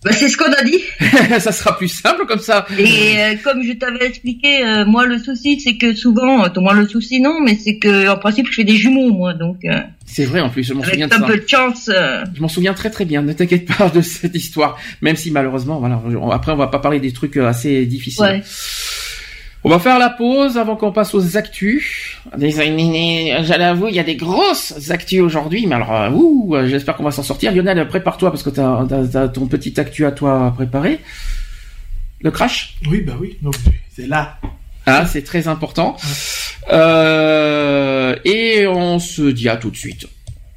Bah, 0.04 0.12
c'est 0.12 0.28
ce 0.28 0.36
qu'on 0.36 0.52
a 0.52 0.62
dit. 0.64 0.80
Ça 1.40 1.52
sera 1.52 1.76
plus 1.76 1.88
simple 1.88 2.26
comme 2.26 2.40
ça. 2.40 2.66
Et 2.78 3.18
euh, 3.18 3.34
comme 3.44 3.62
je 3.62 3.72
t'avais 3.72 4.04
expliqué, 4.06 4.64
euh, 4.64 4.84
moi 4.84 5.06
le 5.06 5.18
souci 5.18 5.60
c'est 5.60 5.76
que 5.76 5.94
souvent, 5.94 6.44
euh, 6.44 6.48
moi 6.56 6.74
le 6.74 6.88
souci 6.88 7.20
non, 7.20 7.40
mais 7.40 7.56
c'est 7.56 7.78
que 7.78 8.08
en 8.08 8.16
principe 8.18 8.48
je 8.48 8.54
fais 8.54 8.64
des 8.64 8.76
jumeaux 8.76 9.10
moi, 9.12 9.32
donc 9.34 9.58
euh, 9.64 9.80
C'est 10.06 10.24
vrai 10.24 10.40
en 10.40 10.50
plus, 10.50 10.64
je 10.64 10.74
m'en 10.74 10.82
souviens 10.82 11.08
de 11.08 11.14
un 11.14 11.18
ça. 11.20 11.26
peu 11.26 11.36
de 11.38 11.48
chance. 11.48 11.88
Je 12.34 12.40
m'en 12.40 12.48
souviens 12.48 12.74
très 12.74 12.90
très 12.90 13.04
bien. 13.04 13.22
Ne 13.22 13.32
t'inquiète 13.32 13.66
pas 13.66 13.88
de 13.94 14.00
cette 14.02 14.34
histoire, 14.34 14.78
même 15.00 15.16
si 15.16 15.30
malheureusement, 15.30 15.78
voilà. 15.78 16.00
on- 16.04 16.30
Après, 16.30 16.52
on 16.52 16.56
va 16.56 16.66
pas 16.66 16.78
parler 16.80 17.00
des 17.00 17.12
trucs 17.12 17.36
assez 17.36 17.86
difficiles. 17.86 18.22
Ouais. 18.24 18.42
On 19.64 19.68
va 19.68 19.78
faire 19.78 19.98
la 20.00 20.10
pause 20.10 20.58
avant 20.58 20.74
qu'on 20.74 20.90
passe 20.90 21.14
aux 21.14 21.36
actus. 21.36 22.16
Des- 22.36 22.50
J'allais 22.50 23.64
avouer, 23.64 23.90
il 23.90 23.94
y 23.96 24.00
a 24.00 24.04
des 24.04 24.16
grosses 24.16 24.90
actus 24.90 25.20
aujourd'hui, 25.20 25.66
mais 25.66 25.76
alors, 25.76 25.94
euh, 25.94 26.10
ouh, 26.10 26.56
euh, 26.56 26.66
j'espère 26.66 26.96
qu'on 26.96 27.04
va 27.04 27.12
s'en 27.12 27.22
sortir. 27.22 27.52
Lionel, 27.54 27.86
prépare-toi 27.86 28.30
parce 28.32 28.42
que 28.42 28.50
t'as 28.50 28.84
as, 29.14 29.28
ton 29.28 29.46
petit 29.46 29.78
actu 29.78 30.04
à 30.04 30.10
toi 30.10 30.46
à 30.46 30.50
préparer. 30.50 30.98
Le 32.22 32.30
crash? 32.32 32.74
Oui, 32.90 33.02
bah 33.02 33.14
oui. 33.20 33.36
Donc, 33.40 33.54
c'est 33.94 34.08
là. 34.08 34.38
Ah, 34.86 35.06
c'est 35.06 35.22
très 35.22 35.46
important. 35.46 35.96
Euh, 36.72 38.16
et 38.24 38.66
on 38.66 38.98
se 38.98 39.22
dit 39.22 39.48
à 39.48 39.56
tout 39.56 39.70
de 39.70 39.76
suite. 39.76 40.06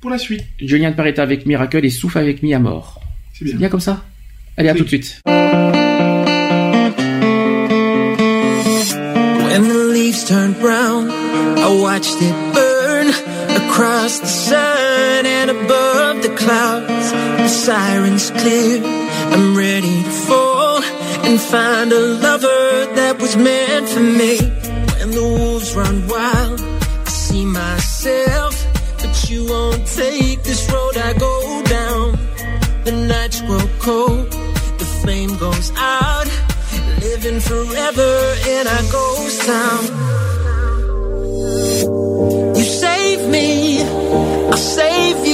Pour 0.01 0.09
la 0.09 0.17
suite. 0.17 0.43
Julien 0.59 0.91
Pareta 0.93 1.21
avec 1.21 1.45
Miracle 1.45 1.85
et 1.85 1.89
Souffle 1.91 2.17
avec 2.17 2.41
Mi 2.41 2.55
à 2.55 2.59
mort. 2.59 3.01
C'est 3.33 3.39
C'est 3.39 3.51
bien. 3.51 3.57
bien 3.59 3.69
comme 3.69 3.79
ça? 3.79 4.03
Allez, 4.57 4.69
à 4.69 4.73
Oui. 4.73 4.79
tout 4.79 4.83
de 4.85 4.89
suite. 4.89 5.21
Leaves 10.15 10.29
turned 10.29 10.59
brown, 10.59 11.09
I 11.09 11.81
watched 11.81 12.17
it 12.19 12.53
burn 12.53 13.07
across 13.61 14.19
the 14.19 14.27
sun 14.27 15.25
and 15.25 15.51
above 15.51 16.21
the 16.21 16.33
clouds. 16.35 17.11
The 17.11 17.47
sirens 17.47 18.31
clear, 18.31 18.81
I'm 19.33 19.57
ready 19.57 20.03
to 20.03 20.09
fall 20.27 20.83
and 21.25 21.39
find 21.39 21.91
a 21.91 21.99
lover 21.99 22.95
that 22.95 23.19
was 23.19 23.35
meant 23.35 23.89
for 23.89 23.99
me. 23.99 24.37
When 24.99 25.11
the 25.11 25.23
wolves 25.37 25.75
run 25.75 26.07
wild, 26.07 26.61
I 26.61 27.09
see 27.09 27.45
myself, 27.45 28.53
but 29.01 29.29
you 29.29 29.45
won't 29.45 29.85
take 29.87 30.43
this 30.43 30.71
road 30.71 30.97
I 30.97 31.13
go 31.13 31.63
down. 31.63 32.17
The 32.85 32.91
nights 32.91 33.41
grow 33.41 33.67
cold, 33.79 34.31
the 34.79 34.87
flame 35.01 35.35
goes 35.37 35.71
out, 35.75 36.27
living 37.05 37.39
forever 37.39 38.13
in 38.55 38.67
our 38.67 38.85
ghost 38.91 39.41
town. 39.45 39.83
You 42.57 42.63
save 42.63 43.29
me, 43.29 43.81
I'll 44.51 44.57
save 44.57 45.24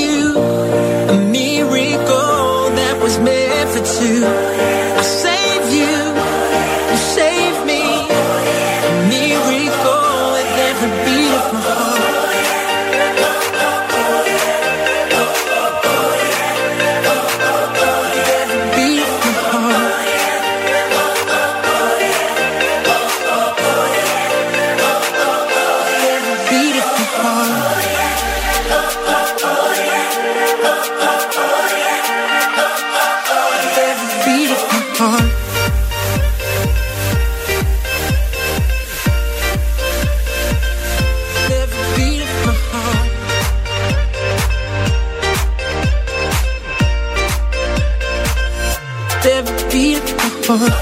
for 50.58 50.81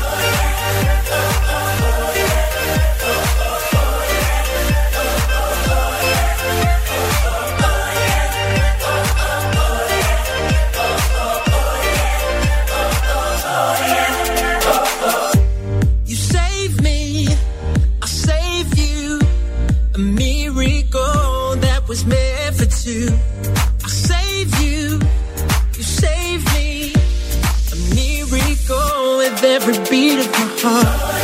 with 29.41 29.45
every 29.45 29.73
beat 29.89 30.19
of 30.19 30.31
my 30.31 30.47
heart. 30.59 31.18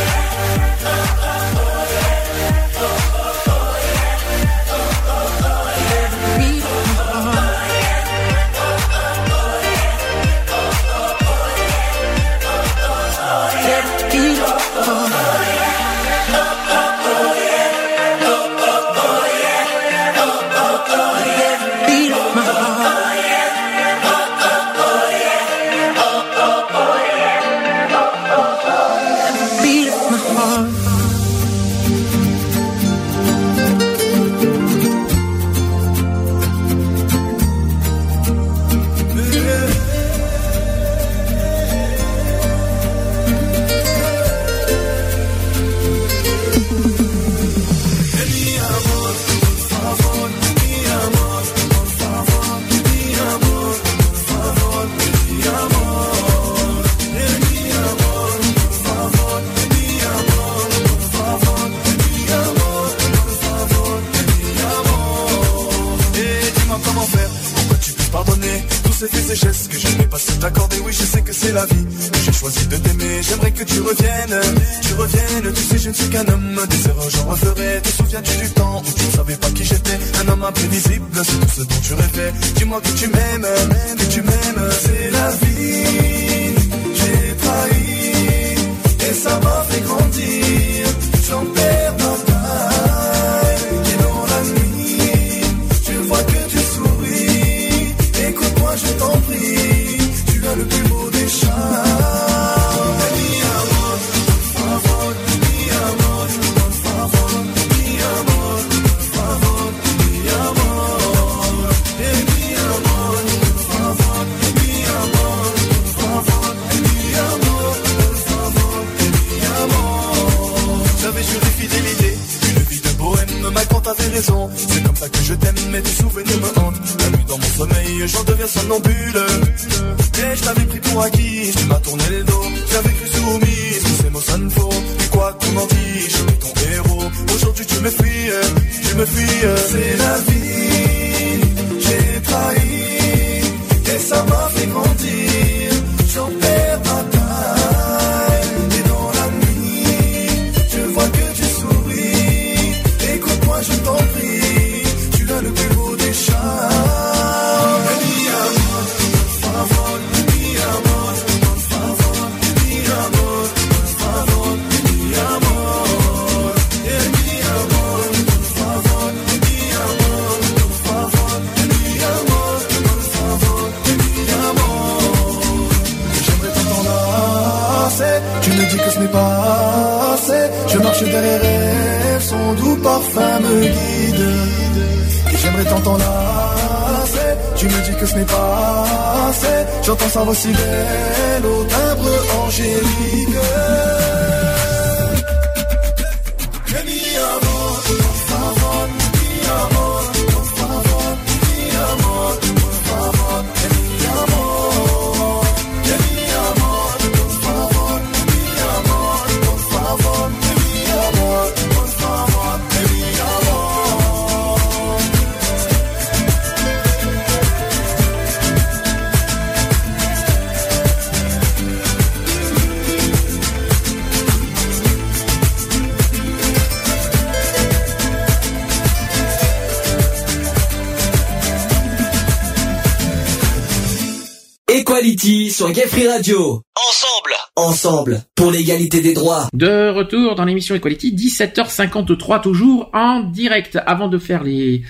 Radio. 236.26 236.60
Ensemble. 236.74 237.34
Ensemble. 237.54 238.20
Pour 238.34 238.50
l'égalité 238.50 239.00
des 239.00 239.14
droits. 239.14 239.46
De 239.52 239.90
retour 239.90 240.34
dans 240.34 240.44
l'émission 240.44 240.74
Equality, 240.74 241.14
17h53 241.14 242.42
toujours 242.42 242.90
en 242.92 243.20
direct. 243.20 243.78
Avant 243.86 244.08
de 244.08 244.18
faire 244.18 244.42
les 244.42 244.82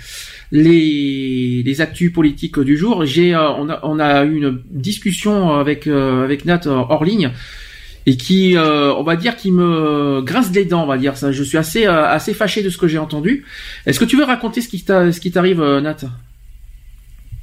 les 0.51 1.63
les 1.63 1.81
actus 1.83 2.11
politiques 2.11 2.59
du 2.61 2.79
jour, 2.79 3.05
j'ai 3.05 3.35
euh, 3.35 3.51
on 3.51 3.69
a 3.69 3.81
on 3.83 3.99
a 3.99 4.25
eu 4.25 4.35
une 4.37 4.63
discussion 4.71 5.53
avec 5.53 5.87
euh, 5.87 6.25
avec 6.25 6.47
Nat 6.47 6.63
euh, 6.65 6.71
hors 6.71 7.05
ligne 7.05 7.33
et 8.07 8.17
qui 8.17 8.57
euh, 8.57 8.95
on 8.95 9.03
va 9.03 9.17
dire 9.17 9.37
qui 9.37 9.53
me 9.53 10.23
grince 10.23 10.51
les 10.55 10.65
dents, 10.65 10.85
on 10.85 10.87
va 10.87 10.97
dire 10.97 11.19
ça. 11.19 11.33
Je 11.33 11.43
suis 11.43 11.59
assez 11.59 11.87
euh, 11.87 12.07
assez 12.07 12.33
fâché 12.33 12.63
de 12.63 12.71
ce 12.71 12.79
que 12.79 12.89
j'ai 12.89 12.99
entendu. 12.99 13.45
Est-ce 13.85 14.01
que 14.01 14.07
tu 14.07 14.17
veux 14.17 14.25
raconter 14.25 14.63
ce 14.63 14.69
qui 14.69 14.83
t'a 14.83 15.13
ce 15.13 15.21
qui 15.21 15.31
t'arrive 15.33 15.61
Nat? 15.61 15.99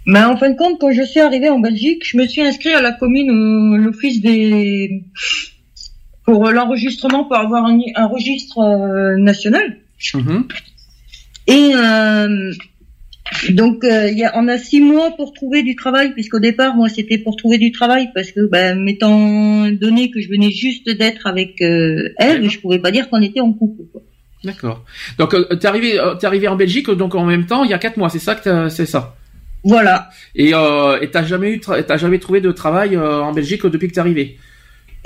Mais 0.06 0.22
en 0.24 0.36
fin 0.38 0.50
de 0.50 0.58
compte, 0.58 0.80
quand 0.80 0.92
je 0.92 1.04
suis 1.04 1.20
arrivée 1.22 1.50
en 1.50 1.60
Belgique, 1.60 2.02
je 2.06 2.18
me 2.18 2.28
suis 2.28 2.42
inscrite 2.42 2.74
à 2.76 2.82
la 2.82 2.92
commune, 2.92 3.30
au- 3.32 3.78
l'office 3.78 4.22
des 4.22 5.04
pour 6.26 6.48
euh, 6.48 6.52
l'enregistrement 6.52 7.26
pour 7.26 7.36
avoir 7.38 7.66
un, 7.66 7.80
un 7.96 8.06
registre 8.08 8.60
euh, 8.60 9.18
national. 9.18 9.78
Mhm. 10.14 10.48
Et 11.48 11.72
euh, 11.76 12.52
donc, 13.50 13.84
euh, 13.84 14.10
y 14.12 14.24
a, 14.24 14.32
on 14.36 14.48
a 14.48 14.58
six 14.58 14.80
mois 14.82 15.12
pour 15.16 15.34
trouver 15.34 15.64
du 15.64 15.76
travail, 15.76 16.14
puisqu'au 16.14 16.40
départ, 16.40 16.76
moi, 16.76 16.88
c'était 16.90 17.18
pour 17.18 17.36
trouver 17.36 17.58
du 17.58 17.72
travail, 17.72 18.10
parce 18.14 18.32
que, 18.32 18.46
ben, 18.48 18.80
m'étant 18.82 19.70
donné 19.72 20.12
que 20.12 20.22
je 20.22 20.30
venais 20.30 20.52
juste 20.52 20.90
d'être 20.90 21.28
avec 21.28 21.62
euh, 21.62 22.10
elle, 22.18 22.50
je 22.50 22.60
pouvais 22.60 22.80
pas 22.80 22.92
dire 22.92 23.10
qu'on 23.10 23.22
était 23.22 23.40
en 23.42 23.52
couple. 23.54 23.84
quoi. 23.92 24.02
D'accord. 24.44 24.84
Donc 25.18 25.34
euh, 25.34 25.56
t'es 25.56 25.68
arrivé 25.68 25.98
euh, 25.98 26.16
t'es 26.16 26.28
arrivé 26.28 26.50
en 26.50 26.58
Belgique 26.58 26.90
donc 26.92 27.16
en 27.16 27.26
même 27.26 27.46
temps 27.46 27.64
il 27.64 27.70
y 27.72 27.74
a 27.74 27.78
quatre 27.78 27.96
mois, 27.96 28.10
c'est 28.10 28.20
ça 28.20 28.36
que 28.36 28.68
c'est 28.68 28.86
ça? 28.86 29.16
Voilà. 29.64 30.10
Et 30.36 30.54
euh, 30.54 31.00
et 31.02 31.10
t'as 31.10 31.24
jamais 31.24 31.52
eu 31.52 31.58
tra- 31.58 31.84
t'as 31.84 31.98
jamais 31.98 32.20
trouvé 32.20 32.42
de 32.42 32.52
travail 32.52 32.96
euh, 32.96 33.22
en 33.22 33.32
Belgique 33.32 33.66
depuis 33.66 33.88
que 33.88 33.94
t'es 33.94 34.00
arrivé? 34.00 34.38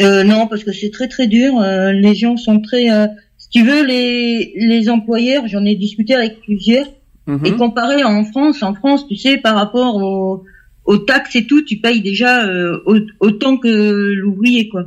Euh, 0.02 0.24
non, 0.24 0.48
parce 0.48 0.64
que 0.64 0.72
c'est 0.72 0.90
très 0.92 1.08
très 1.08 1.27
dur. 1.27 1.60
euh, 1.60 1.92
les 1.92 2.16
gens 2.16 2.38
sont 2.38 2.60
très. 2.61 2.90
euh, 2.92 3.08
si 3.38 3.50
tu 3.50 3.64
veux, 3.64 3.86
les 3.86 4.53
les 4.56 4.90
employeurs, 4.90 5.48
j'en 5.48 5.64
ai 5.66 5.76
discuté 5.76 6.14
avec 6.16 6.42
plusieurs. 6.42 6.88
Mhm. 7.27 7.45
Et 7.45 7.52
comparé 7.53 8.03
en 8.03 8.24
France, 8.24 8.64
en 8.64 8.74
France, 8.74 9.06
tu 9.08 9.16
sais, 9.18 9.38
par 9.38 9.56
rapport 9.56 9.95
aux, 9.98 10.44
aux 10.86 10.98
taxes 10.98 11.36
et 11.36 11.45
tout, 11.45 11.61
tu 11.64 11.77
payes 11.77 12.02
déjà 12.02 12.45
euh, 12.45 12.80
au- 12.86 12.95
autant 13.19 13.58
que 13.58 13.68
l'ouvrier, 14.14 14.69
quoi. 14.69 14.86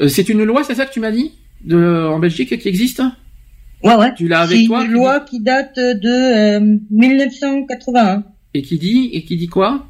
Euh, 0.00 0.08
c'est 0.08 0.28
une 0.28 0.42
loi, 0.44 0.64
c'est 0.64 0.74
ça 0.74 0.84
que 0.84 0.92
tu 0.92 1.00
m'as 1.00 1.12
dit? 1.12 1.32
De 1.64 2.06
en 2.06 2.18
Belgique 2.18 2.58
qui 2.58 2.68
existe? 2.68 3.02
Ouais, 3.84 3.94
ouais. 3.94 4.12
Tu 4.16 4.26
l'as 4.28 4.46
C'est 4.46 4.54
avec 4.54 4.66
toi 4.66 4.84
une 4.84 4.90
loi 4.92 5.20
qui 5.20 5.40
date 5.40 5.76
de 5.76 6.58
euh, 6.58 6.76
1981. 6.90 8.24
Et 8.54 8.62
qui 8.62 8.78
dit 8.78 9.10
et 9.12 9.22
qui 9.24 9.36
dit 9.36 9.46
quoi? 9.48 9.86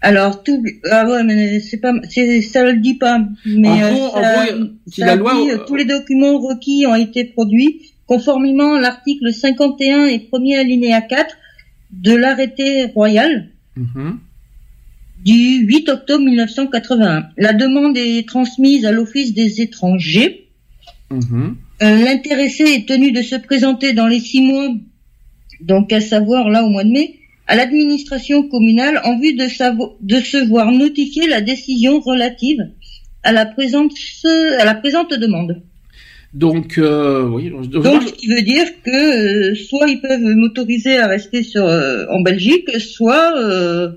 Alors 0.00 0.42
tout, 0.42 0.62
ah 0.90 1.08
ouais, 1.08 1.24
mais 1.24 1.60
c'est 1.60 1.78
pas, 1.78 1.92
ça 2.10 2.62
le 2.64 2.76
dit 2.78 2.94
pas. 2.94 3.20
Mais 3.46 3.68
En 3.68 3.80
euh, 3.80 3.90
en 3.90 3.94
gros, 3.94 4.66
si 4.86 5.00
ça 5.00 5.06
la 5.06 5.16
loi- 5.16 5.34
dit, 5.42 5.50
euh, 5.50 5.58
tous 5.66 5.76
les 5.76 5.86
documents 5.86 6.38
requis 6.38 6.84
ont 6.86 6.94
été 6.94 7.24
produits 7.24 7.80
conformément 8.06 8.74
à 8.74 8.80
l'article 8.80 9.32
51 9.32 10.06
et 10.08 10.18
premier 10.18 10.56
alinéa 10.56 11.00
4 11.00 11.34
de 11.92 12.14
l'arrêté 12.14 12.84
royal 12.86 13.48
Mhm. 13.76 14.18
du 15.24 15.64
8 15.66 15.88
octobre 15.88 16.22
1981. 16.24 17.24
La 17.38 17.54
demande 17.54 17.96
est 17.96 18.28
transmise 18.28 18.84
à 18.84 18.92
l'Office 18.92 19.32
des 19.32 19.62
étrangers. 19.62 20.48
Mhm. 21.10 21.56
Euh, 21.82 22.04
L'intéressé 22.04 22.64
est 22.64 22.86
tenu 22.86 23.10
de 23.12 23.22
se 23.22 23.36
présenter 23.36 23.94
dans 23.94 24.06
les 24.06 24.20
six 24.20 24.42
mois, 24.42 24.68
donc 25.60 25.92
à 25.92 26.00
savoir 26.02 26.50
là 26.50 26.62
au 26.64 26.68
mois 26.68 26.84
de 26.84 26.90
mai, 26.90 27.18
à 27.46 27.56
l'administration 27.56 28.48
communale 28.48 29.00
en 29.04 29.18
vue 29.18 29.34
de, 29.34 29.44
de 30.00 30.20
se 30.24 30.48
voir 30.48 30.70
notifier 30.72 31.26
la 31.26 31.40
décision 31.40 32.00
relative 32.00 32.58
à 33.22 33.32
la 33.32 33.46
présente, 33.46 33.92
à 34.58 34.64
la 34.64 34.74
présente 34.74 35.12
demande. 35.14 35.62
Donc 36.32 36.78
euh, 36.78 37.22
oui. 37.28 37.50
donc- 37.68 38.02
ce 38.08 38.12
qui 38.12 38.26
veut 38.26 38.42
dire 38.42 38.66
que 38.84 39.52
euh, 39.52 39.54
soit 39.54 39.88
ils 39.88 40.00
peuvent 40.00 40.20
m'autoriser 40.20 40.98
à 40.98 41.06
rester 41.06 41.42
sur, 41.44 41.64
euh, 41.64 42.06
en 42.10 42.20
Belgique, 42.22 42.68
soit 42.80 43.38
euh, 43.38 43.90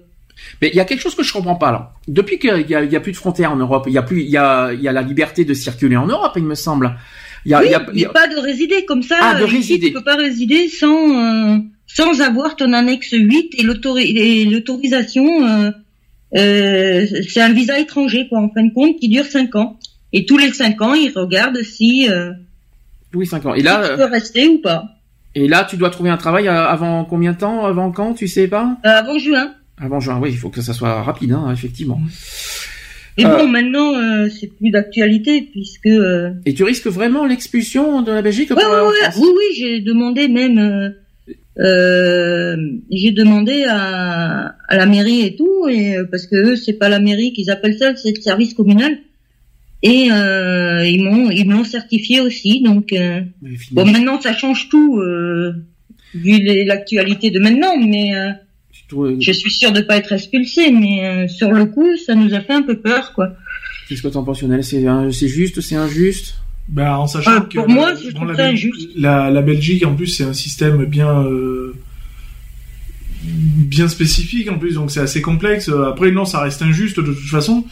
Mais 0.62 0.70
il 0.72 0.76
y 0.76 0.80
a 0.80 0.86
quelque 0.86 1.02
chose 1.02 1.16
que 1.16 1.24
je 1.24 1.34
comprends 1.34 1.56
pas 1.56 1.72
là. 1.72 1.94
Depuis 2.08 2.38
qu'il 2.38 2.66
y 2.70 2.74
y 2.74 2.96
a 2.96 3.00
plus 3.00 3.12
de 3.14 3.18
frontières 3.18 3.52
en 3.52 3.56
Europe, 3.56 3.86
il 3.88 3.94
y 3.94 3.98
a 3.98 4.04
plus, 4.04 4.22
il 4.22 4.30
y 4.30 4.38
a, 4.38 4.72
il 4.72 4.82
y 4.82 4.88
a 4.88 4.92
la 4.92 5.02
liberté 5.02 5.46
de 5.46 5.54
circuler 5.56 5.98
en 5.98 6.06
Europe, 6.06 6.34
il 6.36 6.44
me 6.44 6.54
semble. 6.56 6.96
Il 7.46 7.52
y 7.52 7.54
a, 7.56 7.60
oui, 7.62 7.66
il 7.68 7.72
y 7.72 7.76
a- 7.76 7.86
il 7.88 7.94
mais 7.96 8.02
y 8.02 8.06
a- 8.06 8.10
pas 8.10 8.28
de 8.28 8.38
résider 8.38 8.86
comme 8.86 9.02
ça. 9.02 9.16
Ah, 9.20 9.40
de 9.40 9.46
ici, 9.48 9.56
résider. 9.56 9.88
Tu 9.88 9.94
peux 9.94 10.04
pas 10.04 10.16
résider 10.18 10.68
sans 10.68 11.56
euh, 11.56 11.58
sans 11.88 12.22
avoir 12.22 12.56
ton 12.56 12.74
annexe 12.74 13.12
8 13.14 13.56
et 13.58 13.64
l'autori- 13.64 14.16
et 14.18 14.46
l'autorisation. 14.46 15.26
Euh, 15.48 15.72
euh, 16.36 17.06
c'est 17.28 17.42
un 17.42 17.54
visa 17.54 17.80
étranger 17.80 18.28
quoi 18.28 18.40
en 18.40 18.50
fin 18.50 18.64
de 18.66 18.74
compte 18.74 18.98
qui 19.00 19.08
dure 19.10 19.26
5 19.26 19.56
ans. 19.56 19.80
Et 20.14 20.26
tous 20.26 20.38
les 20.38 20.52
5 20.52 20.82
ans, 20.82 20.94
ils 20.94 21.12
regardent 21.16 21.62
si 21.64 22.10
euh, 22.10 22.32
oui, 23.14 23.26
5 23.26 23.46
ans. 23.46 23.54
Et 23.54 23.60
si 23.60 23.66
là, 23.66 23.90
tu 23.90 23.96
peux 23.96 24.04
rester 24.06 24.48
ou 24.48 24.60
pas. 24.60 24.86
et 25.36 25.48
là, 25.48 25.66
tu 25.70 25.78
dois 25.78 25.90
trouver 25.90 26.10
un 26.10 26.18
travail 26.18 26.48
avant 26.48 27.06
combien 27.06 27.32
de 27.34 27.38
temps 27.38 27.66
Avant 27.66 27.92
quand 27.92 28.14
Tu 28.14 28.28
sais 28.28 28.48
pas? 28.48 28.78
Euh, 28.86 28.90
avant 28.90 29.18
juin. 29.18 29.54
Avant 29.80 30.00
juin. 30.00 30.20
Oui, 30.22 30.30
il 30.32 30.38
faut 30.38 30.50
que 30.50 30.62
ça 30.62 30.74
soit 30.74 31.02
rapide, 31.04 31.32
hein, 31.32 31.50
effectivement. 31.54 32.00
Et 33.20 33.24
bon, 33.24 33.48
maintenant, 33.48 33.94
c'est 34.30 34.48
plus 34.48 34.70
d'actualité 34.70 35.42
puisque. 35.52 35.90
Et 36.46 36.54
tu 36.54 36.64
risques 36.64 36.88
vraiment 36.88 37.26
l'expulsion 37.26 38.02
de 38.04 38.12
la 38.12 38.22
Belgique 38.22 38.50
Ouais, 38.52 38.62
pour 38.62 38.72
ouais, 38.72 38.80
ouais. 38.82 39.10
Oui, 39.18 39.28
oui, 39.36 39.56
j'ai 39.58 39.80
demandé 39.82 40.28
même, 40.28 40.94
j'ai 41.60 43.12
demandé 43.12 43.66
à, 43.68 44.56
à 44.68 44.78
la 44.78 44.86
mairie 44.86 45.22
et 45.22 45.36
tout, 45.36 45.68
et 45.68 45.98
euh, 45.98 46.06
parce 46.06 46.28
que 46.28 46.36
eux, 46.36 46.56
c'est 46.56 46.74
pas 46.74 46.90
la 46.90 47.00
mairie 47.00 47.34
qu'ils 47.34 47.50
appellent 47.50 47.78
ça, 47.78 47.96
c'est 47.96 48.16
le 48.16 48.22
service 48.22 48.54
communal. 48.54 49.00
Et 49.84 50.12
euh, 50.12 50.86
ils 50.86 51.04
m'ont, 51.04 51.30
ils 51.30 51.48
m'ont 51.48 51.64
certifié 51.64 52.20
aussi. 52.20 52.62
Donc, 52.62 52.94
euh, 52.94 53.22
bon, 53.72 53.86
maintenant, 53.86 54.20
ça 54.20 54.34
change 54.34 54.70
tout. 54.70 54.98
Euh, 55.00 55.54
vu 56.14 56.40
l'actualité 56.66 57.30
de 57.32 57.40
maintenant, 57.40 57.78
mais 57.78 58.16
euh, 58.16 58.32
je 59.20 59.32
suis 59.32 59.52
sûr 59.52 59.72
de 59.72 59.82
pas 59.82 59.98
être 59.98 60.14
expulsé, 60.14 60.72
mais 60.72 61.06
euh, 61.06 61.28
sur 61.28 61.52
le 61.52 61.66
coup, 61.66 61.96
ça 61.98 62.16
nous 62.16 62.34
a 62.34 62.40
fait 62.40 62.54
un 62.54 62.64
peu 62.64 62.80
peur, 62.80 63.14
quoi. 63.14 63.36
Qu'est-ce 63.88 64.02
que 64.02 64.08
t'en 64.08 64.24
penses, 64.24 64.42
Lionel? 64.42 64.64
C'est 64.64 65.28
juste, 65.28 65.62
c'est 65.62 65.76
injuste? 65.76 66.36
Ben, 66.70 66.92
en 66.96 67.08
sachant 67.08 67.42
que 67.42 67.60
pour 67.60 67.70
moi, 67.70 67.94
trouve 68.14 68.32
la, 68.34 68.48
injuste. 68.48 68.90
la, 68.96 69.30
la 69.30 69.42
Belgique, 69.42 69.86
en 69.86 69.96
plus, 69.96 70.08
c'est 70.08 70.26
un 70.26 70.34
système 70.34 70.84
bien 70.86 71.24
euh, 71.24 71.74
bien 73.24 73.88
spécifique 73.88 74.50
en 74.52 74.58
plus, 74.58 74.76
donc 74.76 74.92
c'est 74.92 75.00
assez 75.00 75.22
complexe. 75.22 75.70
Après, 75.88 76.12
non, 76.12 76.26
ça 76.26 76.42
reste 76.42 76.62
injuste 76.62 77.00
de 77.00 77.14
toute 77.14 77.30
façon. 77.30 77.66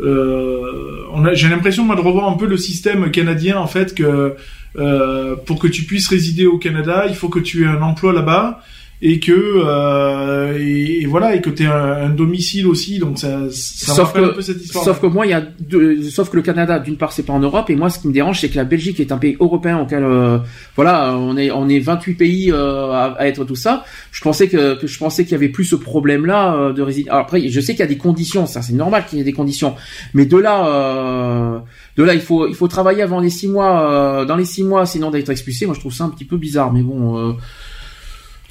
Euh, 0.00 1.04
on 1.12 1.24
a- 1.24 1.34
J'ai 1.34 1.48
l'impression 1.48 1.84
moi 1.84 1.96
de 1.96 2.00
revoir 2.02 2.28
un 2.28 2.36
peu 2.36 2.46
le 2.46 2.56
système 2.58 3.10
canadien 3.10 3.56
en 3.58 3.66
fait 3.66 3.94
que 3.94 4.34
euh, 4.78 5.36
pour 5.46 5.58
que 5.58 5.66
tu 5.68 5.84
puisses 5.84 6.08
résider 6.08 6.46
au 6.46 6.58
Canada, 6.58 7.06
il 7.08 7.14
faut 7.14 7.28
que 7.30 7.38
tu 7.38 7.62
aies 7.64 7.68
un 7.68 7.80
emploi 7.80 8.12
là-bas 8.12 8.62
et 9.02 9.20
que 9.20 9.32
euh, 9.32 10.58
et, 10.58 11.02
et 11.02 11.06
voilà 11.06 11.34
et 11.34 11.40
que 11.42 11.50
tu 11.50 11.64
aies 11.64 11.66
un, 11.66 12.06
un 12.06 12.08
domicile 12.10 12.66
aussi. 12.66 12.98
Donc 12.98 13.18
ça, 13.18 13.28
ça 13.50 13.92
me 13.92 13.96
sauf 13.96 13.98
rappelle 14.08 14.24
un 14.24 14.28
que, 14.28 14.34
peu 14.36 14.40
cette 14.42 14.62
histoire. 14.62 14.84
sauf 14.84 15.00
que 15.00 15.06
moi, 15.06 15.26
il 15.26 15.30
y 15.30 15.34
a 15.34 15.40
deux- 15.60 16.02
sauf 16.04 16.30
que 16.30 16.36
le 16.36 16.42
Canada, 16.42 16.78
d'une 16.78 16.96
part, 16.96 17.12
c'est 17.12 17.22
pas 17.22 17.32
en 17.34 17.40
Europe, 17.40 17.68
et 17.70 17.76
moi, 17.76 17.90
ce 17.90 17.98
qui 17.98 18.08
me 18.08 18.12
dérange, 18.12 18.40
c'est 18.40 18.48
que 18.48 18.56
la 18.56 18.64
Belgique 18.64 18.98
est 19.00 19.12
un 19.12 19.18
pays 19.18 19.36
européen 19.38 19.78
auquel, 19.80 20.02
euh, 20.02 20.38
voilà, 20.76 21.14
on 21.18 21.36
est, 21.36 21.50
on 21.50 21.68
est 21.68 21.78
28 21.78 22.14
pays 22.14 22.50
euh, 22.52 22.90
à, 22.92 23.14
à 23.18 23.26
être 23.26 23.44
tout 23.44 23.54
ça. 23.56 23.84
Je 24.12 24.22
pensais 24.22 24.48
que, 24.48 24.80
que 24.80 24.86
je 24.86 24.98
pensais 24.98 25.24
qu'il 25.24 25.32
y 25.32 25.34
avait 25.36 25.50
plus 25.50 25.64
ce 25.66 25.76
problème-là 25.76 26.54
euh, 26.54 26.72
de 26.72 26.80
résidence. 26.82 27.14
Après, 27.14 27.46
je 27.48 27.60
sais 27.60 27.72
qu'il 27.74 27.80
y 27.80 27.82
a 27.82 27.86
des 27.86 27.98
conditions, 27.98 28.46
ça, 28.46 28.62
c'est 28.62 28.72
normal 28.72 29.04
qu'il 29.08 29.18
y 29.18 29.20
ait 29.20 29.24
des 29.24 29.32
conditions, 29.32 29.74
mais 30.14 30.24
de 30.24 30.36
là, 30.38 30.66
euh, 30.68 31.58
de 31.96 32.02
là, 32.02 32.14
il 32.14 32.20
faut, 32.22 32.46
il 32.48 32.54
faut 32.54 32.68
travailler 32.68 33.02
avant 33.02 33.20
les 33.20 33.30
six 33.30 33.48
mois, 33.48 33.90
euh, 33.90 34.24
dans 34.24 34.36
les 34.36 34.44
six 34.46 34.64
mois, 34.64 34.86
sinon 34.86 35.10
d'être 35.10 35.28
expulsé. 35.30 35.66
Moi, 35.66 35.74
je 35.74 35.80
trouve 35.80 35.92
ça 35.92 36.04
un 36.04 36.10
petit 36.10 36.24
peu 36.24 36.38
bizarre, 36.38 36.72
mais 36.72 36.82
bon. 36.82 37.36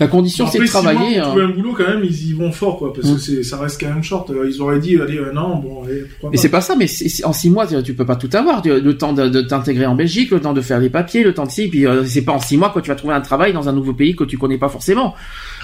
Euh, 0.01 0.05
la 0.05 0.07
condition, 0.07 0.47
c'est 0.47 0.59
de 0.59 0.65
travailler. 0.65 1.19
pour 1.19 1.27
euh, 1.27 1.29
trouver 1.29 1.43
un 1.43 1.49
boulot, 1.49 1.73
quand 1.77 1.87
même, 1.87 2.03
ils 2.03 2.29
y 2.29 2.33
vont 2.33 2.51
fort, 2.51 2.77
quoi, 2.77 2.93
parce 2.93 3.07
Mm. 3.09 3.13
que 3.15 3.19
c'est, 3.21 3.43
ça 3.43 3.57
reste 3.57 3.79
quand 3.81 3.89
même 3.93 4.03
short. 4.03 4.29
Euh, 4.29 4.49
Ils 4.49 4.61
auraient 4.61 4.79
dit, 4.79 4.97
allez, 4.99 5.19
un 5.19 5.35
an, 5.37 5.57
bon, 5.57 5.83
allez, 5.85 6.01
pourquoi 6.01 6.29
Mais 6.31 6.37
c'est 6.37 6.49
pas 6.49 6.61
ça, 6.61 6.75
mais 6.75 6.85
en 7.23 7.33
six 7.33 7.49
mois, 7.49 7.65
tu, 7.67 7.81
tu 7.83 7.93
peux 7.93 8.05
pas 8.05 8.15
tout 8.15 8.29
avoir. 8.33 8.61
Le 8.65 8.97
temps 8.97 9.13
de, 9.13 9.27
de 9.29 9.41
t'intégrer 9.41 9.85
en 9.85 9.95
Belgique, 9.95 10.31
le 10.31 10.39
temps 10.41 10.53
de 10.53 10.61
faire 10.61 10.79
les 10.79 10.89
papiers, 10.89 11.23
le 11.23 11.33
temps 11.33 11.45
de 11.45 11.51
ci, 11.51 11.67
puis 11.67 11.85
euh, 11.87 12.03
c'est 12.05 12.23
pas 12.23 12.33
en 12.33 12.39
six 12.39 12.57
mois 12.57 12.69
que 12.69 12.79
tu 12.79 12.89
vas 12.89 12.95
trouver 12.95 13.13
un 13.13 13.21
travail 13.21 13.53
dans 13.53 13.69
un 13.69 13.73
nouveau 13.73 13.93
pays 13.93 14.15
que 14.15 14.23
tu 14.23 14.37
connais 14.37 14.57
pas 14.57 14.69
forcément. 14.69 15.15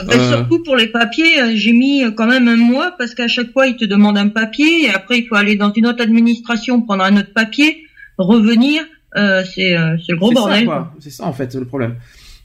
Ben, 0.07 0.19
Euh, 0.19 0.31
Surtout 0.31 0.63
pour 0.63 0.75
les 0.75 0.87
papiers, 0.87 1.41
euh, 1.41 1.51
j'ai 1.55 1.73
mis 1.73 2.03
euh, 2.03 2.11
quand 2.11 2.27
même 2.27 2.47
un 2.47 2.55
mois 2.57 2.93
parce 2.97 3.13
qu'à 3.15 3.27
chaque 3.27 3.51
fois 3.51 3.67
ils 3.67 3.75
te 3.75 3.85
demandent 3.85 4.17
un 4.17 4.29
papier 4.29 4.85
et 4.85 4.89
après 4.89 5.19
il 5.19 5.27
faut 5.27 5.35
aller 5.35 5.55
dans 5.55 5.73
une 5.73 5.87
autre 5.87 6.01
administration 6.01 6.81
prendre 6.81 7.03
un 7.03 7.17
autre 7.17 7.33
papier, 7.33 7.83
revenir, 8.17 8.81
euh, 9.17 9.43
c'est 9.53 9.77
euh, 9.77 9.95
le 10.07 10.15
gros 10.17 10.29
c'est 10.29 10.35
ça, 10.35 10.41
bordel. 10.41 10.65
quoi. 10.65 10.93
C'est 10.99 11.09
ça 11.09 11.25
en 11.25 11.33
fait 11.33 11.53
le 11.55 11.65
problème. 11.65 11.95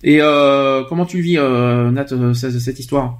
Et 0.09 0.19
euh, 0.23 0.85
comment 0.89 1.05
tu 1.05 1.21
vis, 1.21 1.37
euh, 1.37 1.91
Nat, 1.91 2.07
euh, 2.13 2.33
cette, 2.33 2.79
histoire? 2.79 3.19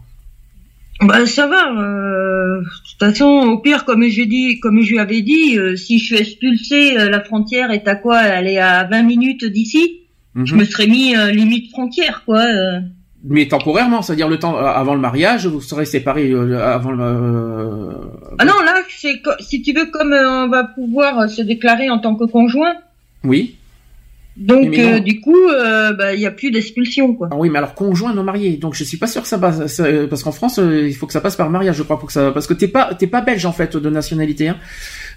Bah 1.03 1.27
ça 1.27 1.47
va. 1.49 1.73
euh, 1.73 2.61
de 2.61 2.65
toute 2.65 2.99
façon, 3.01 3.27
au 3.27 3.59
pire, 3.59 3.85
comme 3.85 4.05
j'ai 4.05 4.25
dit, 4.27 4.61
comme 4.61 4.81
je 4.81 4.93
lui 4.93 4.99
avais 5.01 5.21
dit, 5.21 5.59
euh, 5.59 5.75
si 5.77 5.99
je 5.99 6.05
suis 6.07 6.17
expulsé, 6.17 6.97
euh, 6.97 7.11
la 7.11 7.21
frontière 7.23 7.71
est 7.73 7.87
à 7.89 7.97
quoi? 7.97 8.23
Elle 8.23 8.47
est 8.47 8.59
à 8.59 8.85
20 8.85 9.03
minutes 9.03 9.45
d'ici. 9.45 10.01
Je 10.37 10.55
Mhm. 10.55 10.61
me 10.61 10.65
serais 10.65 10.87
mis 10.87 11.15
limite 11.33 11.71
frontière, 11.73 12.23
quoi. 12.25 12.45
Mais 13.25 13.49
temporairement, 13.49 14.03
c'est-à-dire 14.03 14.29
le 14.29 14.39
temps 14.39 14.57
avant 14.57 14.95
le 14.95 15.01
mariage, 15.01 15.47
vous 15.47 15.61
serez 15.63 15.87
séparés 15.87 16.33
avant 16.33 16.93
le. 16.93 17.91
Ah 18.39 18.45
non, 18.45 18.53
là, 18.65 18.75
c'est 18.89 19.21
si 19.41 19.63
tu 19.63 19.73
veux, 19.73 19.87
comme 19.87 20.13
on 20.13 20.49
va 20.49 20.65
pouvoir 20.65 21.29
se 21.29 21.43
déclarer 21.43 21.91
en 21.91 21.99
tant 21.99 22.15
que 22.15 22.25
conjoint, 22.25 22.75
Oui. 23.25 23.57
Donc 24.37 24.77
euh, 24.79 24.99
du 25.01 25.21
coup, 25.21 25.49
euh, 25.49 25.93
bah, 25.95 26.15
il 26.15 26.21
y 26.21 26.27
a 26.27 26.31
plus 26.31 26.51
d'expulsion, 26.51 27.15
quoi. 27.15 27.29
Ah 27.33 27.37
oui, 27.37 27.49
mais 27.49 27.59
alors 27.59 27.75
conjoint 27.75 28.13
non 28.15 28.23
marié. 28.23 28.57
Donc 28.59 28.75
je 28.75 28.85
suis 28.85 28.99
pas 28.99 29.07
sûr 29.07 29.23
que 29.23 29.29
ça 29.29 29.39
passe 29.39 29.67
ça- 29.69 29.85
euh, 29.85 30.07
parce 30.07 30.23
qu'en 30.23 30.33
France, 30.33 30.59
euh, 30.59 30.87
il 30.87 30.95
faut 30.95 31.07
que 31.07 31.13
ça 31.13 31.21
passe 31.23 31.37
par 31.37 31.49
mariage, 31.49 31.77
je 31.77 31.83
crois, 31.83 31.99
pour 31.99 32.09
que 32.09 32.13
ça 32.13 32.33
parce 32.33 32.47
que 32.47 32.53
t'es 32.55 32.69
pas 32.69 32.95
t'es 32.95 33.07
pas 33.07 33.23
belge 33.23 33.47
en 33.47 33.53
fait 33.53 33.77
de 33.77 33.91
nationalité. 33.91 34.49
Hein. 34.49 34.59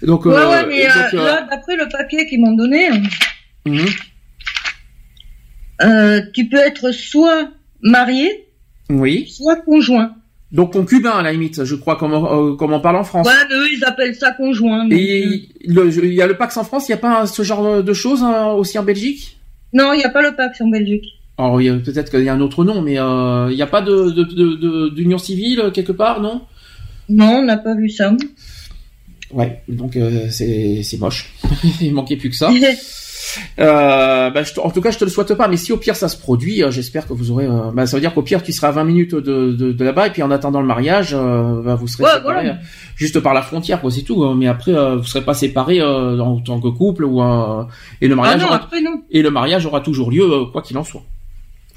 Donc 0.02 0.24
Ouais, 0.24 0.32
euh, 0.34 0.50
ouais, 0.50 0.66
mais 0.66 0.84
donc, 0.86 1.12
là, 1.12 1.46
d'après 1.50 1.76
le 1.76 1.86
papier 1.90 2.26
qu'ils 2.26 2.40
m'ont 2.40 2.54
donné, 2.56 2.88
mhm. 3.66 3.84
euh, 5.82 6.22
tu 6.34 6.48
peux 6.48 6.56
être 6.58 6.90
soit 6.92 7.50
marié, 7.82 8.46
Oui. 8.88 9.26
soit 9.28 9.56
conjoint. 9.56 10.14
Donc 10.52 10.72
concubin 10.72 11.12
à 11.12 11.22
la 11.22 11.32
limite, 11.32 11.64
je 11.64 11.74
crois, 11.76 11.96
comme, 11.96 12.12
euh, 12.12 12.56
comme 12.56 12.72
on 12.72 12.80
parle 12.80 12.96
en 12.96 13.04
France. 13.04 13.26
Ouais, 13.26 13.32
mais 13.48 13.54
eux, 13.54 13.68
ils 13.72 13.84
appellent 13.84 14.14
ça 14.16 14.32
conjoint. 14.32 14.82
donc, 14.84 14.92
euh, 14.92 14.96
Et 14.96 15.48
le- 15.66 16.04
il 16.04 16.14
y 16.14 16.22
a 16.22 16.26
le 16.26 16.36
Pax 16.36 16.56
en 16.56 16.64
France, 16.64 16.88
il 16.88 16.90
n'y 16.90 16.94
a 16.94 16.98
pas 16.98 17.26
ce 17.26 17.42
genre 17.42 17.82
de 17.84 17.92
choses 17.92 18.22
hein, 18.24 18.46
aussi 18.48 18.76
en 18.78 18.82
Belgique? 18.82 19.38
Non, 19.72 19.92
il 19.92 19.98
n'y 19.98 20.04
a 20.04 20.08
pas 20.10 20.22
le 20.22 20.34
Pax 20.34 20.60
en 20.60 20.68
Belgique. 20.68 21.04
Alors 21.38 21.60
il 21.62 21.66
y 21.66 21.68
a- 21.70 21.74
peut-être 21.76 22.10
qu'il 22.10 22.24
y 22.24 22.28
a 22.28 22.34
un 22.34 22.40
autre 22.40 22.64
nom, 22.64 22.82
mais 22.82 22.98
euh, 22.98 23.48
il 23.50 23.54
n'y 23.56 23.62
a 23.62 23.66
pas 23.68 23.80
de 23.80 24.10
de- 24.10 24.24
de- 24.24 24.54
de- 24.56 24.88
d'union 24.90 25.18
civile 25.18 25.60
euh, 25.60 25.70
quelque 25.70 25.92
part, 25.92 26.20
non? 26.20 26.42
Non, 27.08 27.36
on 27.38 27.42
n'a 27.44 27.56
pas 27.56 27.74
vu 27.76 27.88
ça. 27.88 28.12
Ouais, 29.32 29.62
donc 29.68 29.96
euh, 29.96 30.26
c'est 30.30 30.82
c'est 30.82 30.98
moche. 30.98 31.32
il 31.80 31.94
manquait 31.94 32.16
plus 32.16 32.30
que 32.30 32.36
ça. 32.36 32.50
Euh, 33.58 34.30
bah, 34.30 34.42
je 34.42 34.58
en 34.60 34.70
tout 34.70 34.80
cas, 34.80 34.90
je 34.90 34.98
te 34.98 35.04
le 35.04 35.10
souhaite 35.10 35.34
pas, 35.34 35.48
mais 35.48 35.56
si 35.56 35.72
au 35.72 35.76
pire 35.76 35.96
ça 35.96 36.08
se 36.08 36.16
produit, 36.16 36.62
euh, 36.62 36.70
j'espère 36.70 37.06
que 37.06 37.12
vous 37.12 37.30
aurez. 37.30 37.46
euh, 37.46 37.70
bah, 37.72 37.86
ça 37.86 37.96
veut 37.96 38.00
dire 38.00 38.14
qu'au 38.14 38.22
pire 38.22 38.42
tu 38.42 38.52
seras 38.52 38.68
à 38.68 38.72
20 38.72 38.84
minutes 38.84 39.14
de, 39.14 39.52
de, 39.52 39.72
de 39.72 39.84
là-bas, 39.84 40.06
et 40.08 40.10
puis 40.10 40.22
en 40.22 40.30
attendant 40.30 40.60
le 40.60 40.66
mariage, 40.66 41.10
euh, 41.14 41.62
bah, 41.62 41.74
vous 41.74 41.86
serez 41.88 42.04
Ouais, 42.04 42.10
séparés 42.14 42.34
voilà. 42.44 42.58
juste 42.96 43.20
par 43.20 43.34
la 43.34 43.42
frontière, 43.42 43.80
quoi, 43.80 43.90
c'est 43.90 44.02
tout. 44.02 44.24
hein. 44.24 44.34
mais 44.36 44.46
après, 44.48 44.72
vous 44.96 45.04
serez 45.04 45.24
pas 45.24 45.34
séparés 45.34 45.80
euh, 45.80 46.18
en 46.20 46.40
tant 46.40 46.60
que 46.60 46.68
couple 46.68 47.04
ou 47.04 47.20
euh, 47.22 47.64
et 48.00 48.08
le 48.08 48.14
Ah 48.14 48.16
mariage 48.16 48.40
non, 48.40 48.46
aura, 48.48 48.56
après 48.56 48.80
non. 48.80 49.02
et 49.10 49.22
le 49.22 49.30
mariage 49.30 49.66
aura 49.66 49.80
toujours 49.80 50.10
lieu, 50.10 50.28
quoi 50.52 50.62
qu'il 50.62 50.76
en 50.78 50.84
soit. 50.84 51.02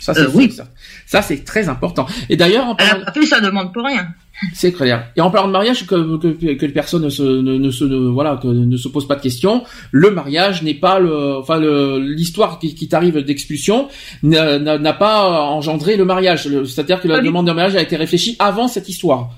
Ça, 0.04 0.14
c'est 0.14 0.22
Euh, 0.22 0.30
oui. 0.34 0.52
ça, 0.52 0.66
ça 1.06 1.22
c'est 1.22 1.46
très 1.46 1.70
important. 1.70 2.06
Et 2.30 2.36
d'ailleurs, 2.36 2.66
en 2.68 2.76
parlant, 2.76 3.06
ça 3.26 3.40
demande 3.40 3.72
pour 3.74 3.86
rien. 3.86 4.08
c'est 4.54 4.74
clair. 4.74 5.08
Et 5.16 5.22
en 5.22 5.32
parlant 5.32 5.48
de 5.48 5.54
mariage, 5.54 5.86
que, 5.88 6.18
que, 6.18 6.56
que 6.56 6.66
les 6.66 6.74
personnes 6.74 7.04
ne 7.04 7.10
se, 7.10 7.24
ne, 7.24 7.58
ne 7.58 7.72
se, 7.72 7.86
ne- 7.86 8.10
voilà, 8.10 8.38
que 8.42 8.48
ne 8.48 8.76
se 8.76 8.90
posent 8.90 9.08
pas 9.08 9.16
de 9.16 9.22
questions, 9.22 9.64
le 9.92 10.12
mariage 10.12 10.62
n'est 10.62 10.74
pas 10.74 11.00
le, 11.00 11.38
enfin 11.38 11.60
l'histoire 12.00 12.60
qui, 12.60 12.76
qui 12.76 12.90
t'arrive 12.90 13.18
d'expulsion 13.20 13.88
n'a, 14.24 14.94
pas 14.94 15.42
engendré 15.44 15.96
le 15.96 16.04
mariage. 16.04 16.50
C'est-à-dire 16.66 17.00
que 17.00 17.08
la 17.08 17.22
demande 17.22 17.48
de 17.48 17.54
mariage 17.54 17.76
a 17.78 17.82
été 17.82 17.96
réfléchie 17.96 18.36
avant 18.40 18.68
cette 18.68 18.90
histoire. 18.90 19.30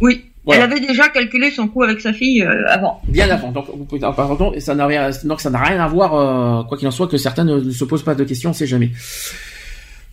Oui. 0.00 0.24
Voilà. 0.44 0.64
Elle 0.64 0.72
avait 0.72 0.80
déjà 0.80 1.08
calculé 1.10 1.50
son 1.50 1.68
coût 1.68 1.82
avec 1.82 2.00
sa 2.00 2.14
fille 2.14 2.42
euh, 2.42 2.66
avant. 2.68 3.02
Bien 3.06 3.28
avant. 3.28 3.52
Donc, 3.52 3.66
vous 3.68 3.84
pouvez- 3.84 4.00
pardon, 4.00 4.50
et 4.54 4.60
ça 4.60 4.74
n'a 4.74 4.86
rien, 4.86 5.10
donc 5.24 5.42
ça 5.42 5.50
n'a 5.50 5.62
rien 5.62 5.78
à 5.78 5.86
voir, 5.88 6.14
euh, 6.14 6.62
quoi 6.64 6.78
qu'il 6.78 6.88
en 6.88 6.90
soit, 6.90 7.06
que 7.06 7.18
certains 7.18 7.44
ne, 7.44 7.60
ne 7.60 7.70
se 7.70 7.84
posent 7.84 8.02
pas 8.02 8.14
de 8.14 8.24
questions, 8.24 8.50
on 8.50 8.54
sait 8.54 8.66
jamais. 8.66 8.90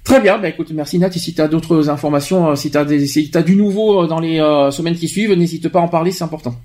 Très 0.05 0.21
bien, 0.21 0.37
bah 0.37 0.47
écoute, 0.49 0.71
merci 0.71 0.99
Nat. 0.99 1.09
Et 1.13 1.19
si 1.19 1.33
tu 1.33 1.41
as 1.41 1.47
d'autres 1.47 1.89
informations, 1.89 2.51
euh, 2.51 2.55
si 2.55 2.69
tu 2.69 2.77
as 2.77 2.85
des, 2.85 3.07
si 3.07 3.31
t'as 3.31 3.41
du 3.41 3.55
nouveau 3.55 4.03
euh, 4.03 4.07
dans 4.07 4.19
les 4.19 4.39
euh, 4.39 4.69
semaines 4.69 4.95
qui 4.95 5.07
suivent, 5.07 5.33
n'hésite 5.33 5.67
pas 5.67 5.79
à 5.79 5.81
en 5.81 5.87
parler, 5.87 6.11
c'est 6.11 6.23
important. 6.23 6.55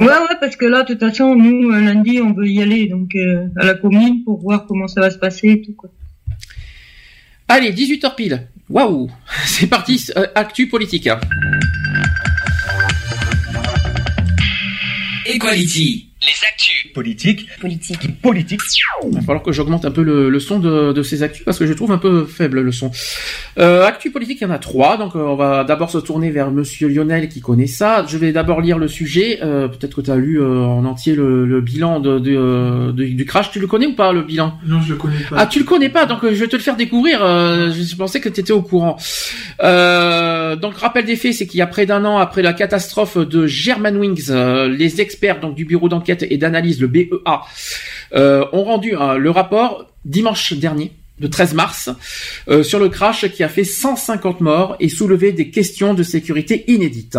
Ouais, 0.00 0.06
ouais, 0.06 0.36
parce 0.40 0.56
que 0.56 0.64
là, 0.64 0.82
de 0.82 0.88
toute 0.88 1.00
façon, 1.00 1.36
nous, 1.36 1.70
lundi, 1.70 2.20
on 2.20 2.32
veut 2.32 2.48
y 2.48 2.62
aller, 2.62 2.88
donc 2.88 3.14
euh, 3.14 3.46
à 3.60 3.66
la 3.66 3.74
commune 3.74 4.24
pour 4.24 4.40
voir 4.40 4.66
comment 4.66 4.88
ça 4.88 5.02
va 5.02 5.10
se 5.10 5.18
passer 5.18 5.48
et 5.50 5.62
tout, 5.62 5.74
quoi. 5.74 5.90
Allez, 7.46 7.72
18h 7.72 8.14
pile. 8.14 8.48
Waouh 8.70 9.10
C'est 9.44 9.66
parti, 9.66 10.04
euh, 10.16 10.26
actu 10.34 10.66
politique. 10.66 11.10
Equality. 15.26 16.11
Les 16.22 16.46
actus. 16.48 16.92
Politique. 16.94 17.48
Politique. 17.60 18.20
Politique. 18.22 18.60
Il 19.04 19.14
va 19.14 19.20
falloir 19.22 19.42
que 19.42 19.50
j'augmente 19.50 19.84
un 19.84 19.90
peu 19.90 20.02
le, 20.02 20.30
le 20.30 20.40
son 20.40 20.60
de, 20.60 20.92
de 20.92 21.02
ces 21.02 21.22
actus 21.24 21.44
parce 21.44 21.58
que 21.58 21.66
je 21.66 21.72
trouve 21.72 21.90
un 21.90 21.98
peu 21.98 22.24
faible 22.26 22.60
le 22.60 22.70
son. 22.70 22.92
Euh, 23.58 23.84
actu 23.84 24.10
politique, 24.10 24.38
il 24.40 24.44
y 24.44 24.46
en 24.46 24.50
a 24.50 24.58
trois, 24.58 24.96
donc 24.96 25.16
euh, 25.16 25.18
on 25.20 25.34
va 25.34 25.64
d'abord 25.64 25.90
se 25.90 25.98
tourner 25.98 26.30
vers 26.30 26.52
Monsieur 26.52 26.86
Lionel 26.88 27.28
qui 27.28 27.40
connaît 27.40 27.66
ça. 27.66 28.04
Je 28.06 28.16
vais 28.18 28.30
d'abord 28.30 28.60
lire 28.60 28.78
le 28.78 28.86
sujet. 28.88 29.40
Euh, 29.42 29.66
Peut-être 29.68 29.96
que 29.96 30.00
tu 30.00 30.10
as 30.12 30.16
lu 30.16 30.40
euh, 30.40 30.60
en 30.64 30.84
entier 30.84 31.14
le, 31.16 31.44
le 31.44 31.60
bilan 31.60 31.98
de, 31.98 32.18
de, 32.20 32.92
de- 32.92 33.04
du 33.04 33.24
crash. 33.24 33.50
Tu 33.50 33.58
le 33.58 33.66
connais 33.66 33.86
ou 33.86 33.94
pas 33.94 34.12
le 34.12 34.22
bilan? 34.22 34.54
Non, 34.66 34.80
je 34.80 34.92
le 34.92 34.98
connais 34.98 35.16
pas. 35.28 35.36
Ah, 35.38 35.46
tu 35.46 35.58
le 35.58 35.64
connais 35.64 35.88
pas, 35.88 36.06
donc 36.06 36.20
je 36.22 36.28
vais 36.28 36.46
te 36.48 36.56
le 36.56 36.62
faire 36.62 36.76
découvrir. 36.76 37.24
euh, 37.24 37.72
je 37.72 37.96
pensais 37.96 38.20
que 38.20 38.28
tu 38.28 38.40
étais 38.40 38.52
au 38.52 38.62
courant. 38.62 38.96
Euh, 39.62 40.54
donc, 40.56 40.76
rappel 40.76 41.04
des 41.04 41.16
faits, 41.16 41.34
c'est 41.34 41.46
qu'il 41.46 41.58
y 41.58 41.62
a 41.62 41.66
près 41.66 41.86
d'un 41.86 42.04
an 42.04 42.18
après 42.18 42.42
la 42.42 42.52
catastrophe 42.52 43.16
de 43.18 43.46
Germanwings, 43.46 44.26
euh, 44.30 44.68
les 44.68 45.00
experts 45.00 45.40
donc 45.40 45.54
du 45.54 45.64
bureau 45.64 45.88
d'enquête 45.88 46.11
et 46.20 46.36
d'analyse, 46.36 46.80
le 46.80 46.86
BEA, 46.86 47.42
euh, 48.14 48.44
ont 48.52 48.64
rendu 48.64 48.96
euh, 48.96 49.16
le 49.16 49.30
rapport 49.30 49.86
dimanche 50.04 50.52
dernier. 50.54 50.92
Le 51.20 51.30
13 51.30 51.54
mars, 51.54 51.90
euh, 52.48 52.64
sur 52.64 52.80
le 52.80 52.88
crash 52.88 53.28
qui 53.28 53.44
a 53.44 53.48
fait 53.48 53.62
150 53.62 54.40
morts 54.40 54.76
et 54.80 54.88
soulevé 54.88 55.30
des 55.30 55.50
questions 55.50 55.94
de 55.94 56.02
sécurité 56.02 56.64
inédites. 56.66 57.18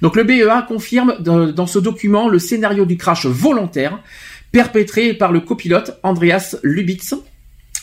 Donc 0.00 0.16
le 0.16 0.24
BEA 0.24 0.64
confirme 0.66 1.16
dans 1.18 1.66
ce 1.66 1.78
document 1.78 2.28
le 2.28 2.38
scénario 2.38 2.86
du 2.86 2.96
crash 2.96 3.26
volontaire 3.26 3.98
perpétré 4.52 5.14
par 5.14 5.32
le 5.32 5.40
copilote 5.40 5.98
Andreas 6.02 6.56
Lubitz, 6.62 7.14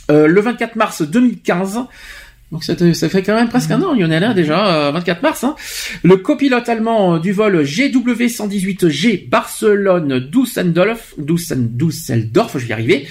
euh, 0.09 0.27
le 0.27 0.39
24 0.39 0.75
mars 0.75 1.01
2015. 1.01 1.81
Donc 2.52 2.64
ça, 2.64 2.76
te- 2.76 2.94
ça 2.94 3.10
fait 3.10 3.22
quand 3.22 3.36
même 3.36 3.48
presque 3.50 3.69
un 3.69 3.80
an, 3.84 3.94
Lionel, 3.94 4.24
hein, 4.24 4.34
déjà, 4.34 4.88
euh, 4.88 4.92
24 4.92 5.22
mars. 5.22 5.44
hein. 5.44 5.56
Le 6.03 6.18
copilote 6.18 6.68
allemand 6.68 7.16
euh, 7.16 7.19
du 7.19 7.32
vol 7.32 7.61
GW118G 7.64 9.30
Barcelone-Düsseldorf, 9.30 11.14
Düssen- 11.19 11.68
Düsseldorf, 11.78 12.53
je 12.58 12.64
vais 12.64 12.69
y 12.69 12.74
arriver, 12.74 13.08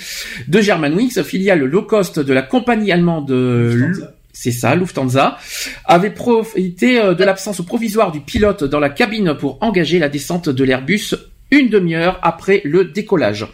de 0.49 0.61
Germanwings, 0.61 1.23
filiale 1.23 1.65
low 1.65 1.83
cost 1.83 2.19
de 2.19 2.33
la 2.33 2.43
compagnie 2.43 2.91
allemande 2.93 3.31
euh, 3.31 3.75
Lufthansa. 3.75 4.13
c'est 4.33 4.51
ça, 4.51 4.75
Lufthansa, 4.75 5.39
avait 5.85 6.11
profité 6.11 7.01
euh, 7.01 7.15
de 7.15 7.25
l'absence 7.25 7.65
provisoire 7.65 8.11
du 8.13 8.21
pilote 8.21 8.65
dans 8.65 8.81
la 8.81 8.91
cabine 8.91 9.35
pour 9.39 9.59
engager 9.63 9.99
la 9.99 10.09
descente 10.09 10.49
de 10.49 10.65
l'Airbus 10.65 11.15
une 11.51 11.69
demi-heure 11.71 12.19
après 12.23 12.61
le 12.65 12.85
décollage. 12.85 13.47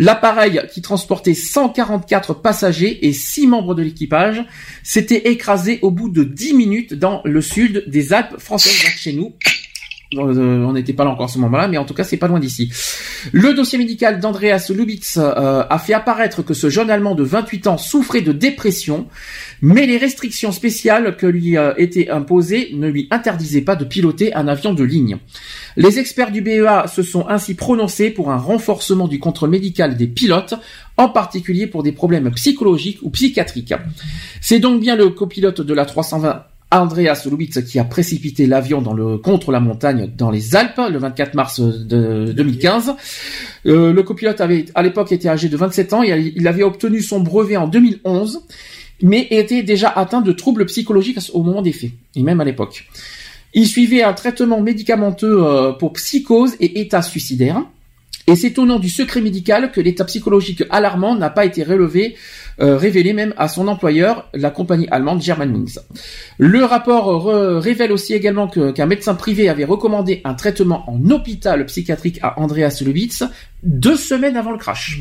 L'appareil 0.00 0.62
qui 0.72 0.80
transportait 0.80 1.34
144 1.34 2.32
passagers 2.32 3.06
et 3.06 3.12
6 3.12 3.46
membres 3.46 3.74
de 3.74 3.82
l'équipage 3.82 4.42
s'était 4.82 5.30
écrasé 5.30 5.78
au 5.82 5.90
bout 5.90 6.08
de 6.08 6.24
10 6.24 6.54
minutes 6.54 6.94
dans 6.94 7.20
le 7.26 7.42
sud 7.42 7.84
des 7.86 8.14
Alpes 8.14 8.38
françaises, 8.38 8.72
chez 8.72 9.12
nous, 9.12 9.34
euh, 10.16 10.64
on 10.64 10.72
n'était 10.72 10.92
pas 10.92 11.04
là 11.04 11.10
encore 11.10 11.26
à 11.26 11.28
ce 11.28 11.38
moment-là, 11.38 11.68
mais 11.68 11.78
en 11.78 11.84
tout 11.84 11.94
cas, 11.94 12.02
c'est 12.02 12.16
pas 12.16 12.26
loin 12.26 12.40
d'ici. 12.40 12.72
Le 13.30 13.54
dossier 13.54 13.78
médical 13.78 14.18
d'Andreas 14.18 14.70
Lubitz 14.74 15.18
euh, 15.18 15.62
a 15.68 15.78
fait 15.78 15.92
apparaître 15.92 16.42
que 16.42 16.52
ce 16.52 16.68
jeune 16.68 16.90
Allemand 16.90 17.14
de 17.14 17.22
28 17.22 17.68
ans 17.68 17.78
souffrait 17.78 18.20
de 18.20 18.32
dépression, 18.32 19.06
mais 19.62 19.86
les 19.86 19.98
restrictions 19.98 20.50
spéciales 20.50 21.16
que 21.16 21.26
lui 21.26 21.56
euh, 21.56 21.74
étaient 21.76 22.10
imposées 22.10 22.70
ne 22.72 22.88
lui 22.88 23.06
interdisaient 23.12 23.60
pas 23.60 23.76
de 23.76 23.84
piloter 23.84 24.34
un 24.34 24.48
avion 24.48 24.74
de 24.74 24.82
ligne. 24.82 25.18
Les 25.76 25.98
experts 25.98 26.32
du 26.32 26.40
BEA 26.40 26.86
se 26.86 27.02
sont 27.02 27.28
ainsi 27.28 27.54
prononcés 27.54 28.10
pour 28.10 28.30
un 28.30 28.36
renforcement 28.36 29.08
du 29.08 29.18
contrôle 29.18 29.50
médical 29.50 29.96
des 29.96 30.06
pilotes, 30.06 30.54
en 30.96 31.08
particulier 31.08 31.66
pour 31.66 31.82
des 31.82 31.92
problèmes 31.92 32.30
psychologiques 32.32 32.98
ou 33.02 33.10
psychiatriques. 33.10 33.74
C'est 34.40 34.58
donc 34.58 34.80
bien 34.80 34.96
le 34.96 35.10
copilote 35.10 35.60
de 35.60 35.74
la 35.74 35.84
320 35.84 36.44
Andreas 36.72 37.26
Lubitz 37.28 37.62
qui 37.64 37.78
a 37.78 37.84
précipité 37.84 38.46
l'avion 38.46 38.80
dans 38.80 38.92
le 38.92 39.18
contre 39.18 39.50
la 39.50 39.58
montagne 39.58 40.08
dans 40.16 40.30
les 40.30 40.54
Alpes 40.54 40.80
le 40.90 40.98
24 40.98 41.34
mars 41.34 41.60
de 41.60 42.32
2015. 42.32 42.94
Euh, 43.66 43.92
le 43.92 44.02
copilote 44.04 44.40
avait 44.40 44.66
à 44.74 44.82
l'époque 44.82 45.10
été 45.10 45.28
âgé 45.28 45.48
de 45.48 45.56
27 45.56 45.92
ans 45.92 46.02
et 46.04 46.32
il 46.36 46.46
avait 46.46 46.62
obtenu 46.62 47.02
son 47.02 47.20
brevet 47.20 47.56
en 47.56 47.66
2011 47.66 48.42
mais 49.02 49.26
était 49.30 49.62
déjà 49.62 49.88
atteint 49.88 50.20
de 50.20 50.32
troubles 50.32 50.66
psychologiques 50.66 51.18
au 51.32 51.42
moment 51.42 51.62
des 51.62 51.72
faits 51.72 51.90
et 52.14 52.22
même 52.22 52.40
à 52.40 52.44
l'époque. 52.44 52.86
Il 53.54 53.66
suivait 53.66 54.02
un 54.02 54.12
traitement 54.12 54.60
médicamenteux 54.60 55.44
euh, 55.44 55.72
pour 55.72 55.92
psychose 55.94 56.56
et 56.60 56.80
état 56.80 57.02
suicidaire. 57.02 57.62
Et 58.26 58.36
c'est 58.36 58.58
au 58.58 58.66
nom 58.66 58.78
du 58.78 58.88
secret 58.88 59.20
médical 59.20 59.72
que 59.72 59.80
l'état 59.80 60.04
psychologique 60.04 60.62
alarmant 60.70 61.16
n'a 61.16 61.30
pas 61.30 61.44
été 61.44 61.64
relevé, 61.64 62.16
euh, 62.60 62.76
révélé 62.76 63.12
même 63.12 63.34
à 63.36 63.48
son 63.48 63.66
employeur, 63.66 64.28
la 64.34 64.50
compagnie 64.50 64.86
allemande 64.90 65.20
Germanwings. 65.20 65.78
Le 66.38 66.64
rapport 66.64 67.24
révèle 67.60 67.90
aussi 67.90 68.14
également 68.14 68.46
qu'un 68.46 68.86
médecin 68.86 69.14
privé 69.14 69.48
avait 69.48 69.64
recommandé 69.64 70.20
un 70.22 70.34
traitement 70.34 70.88
en 70.88 71.10
hôpital 71.10 71.66
psychiatrique 71.66 72.20
à 72.22 72.38
Andreas 72.38 72.82
Lubitz 72.84 73.24
deux 73.62 73.96
semaines 73.96 74.36
avant 74.36 74.52
le 74.52 74.58
crash. 74.58 75.00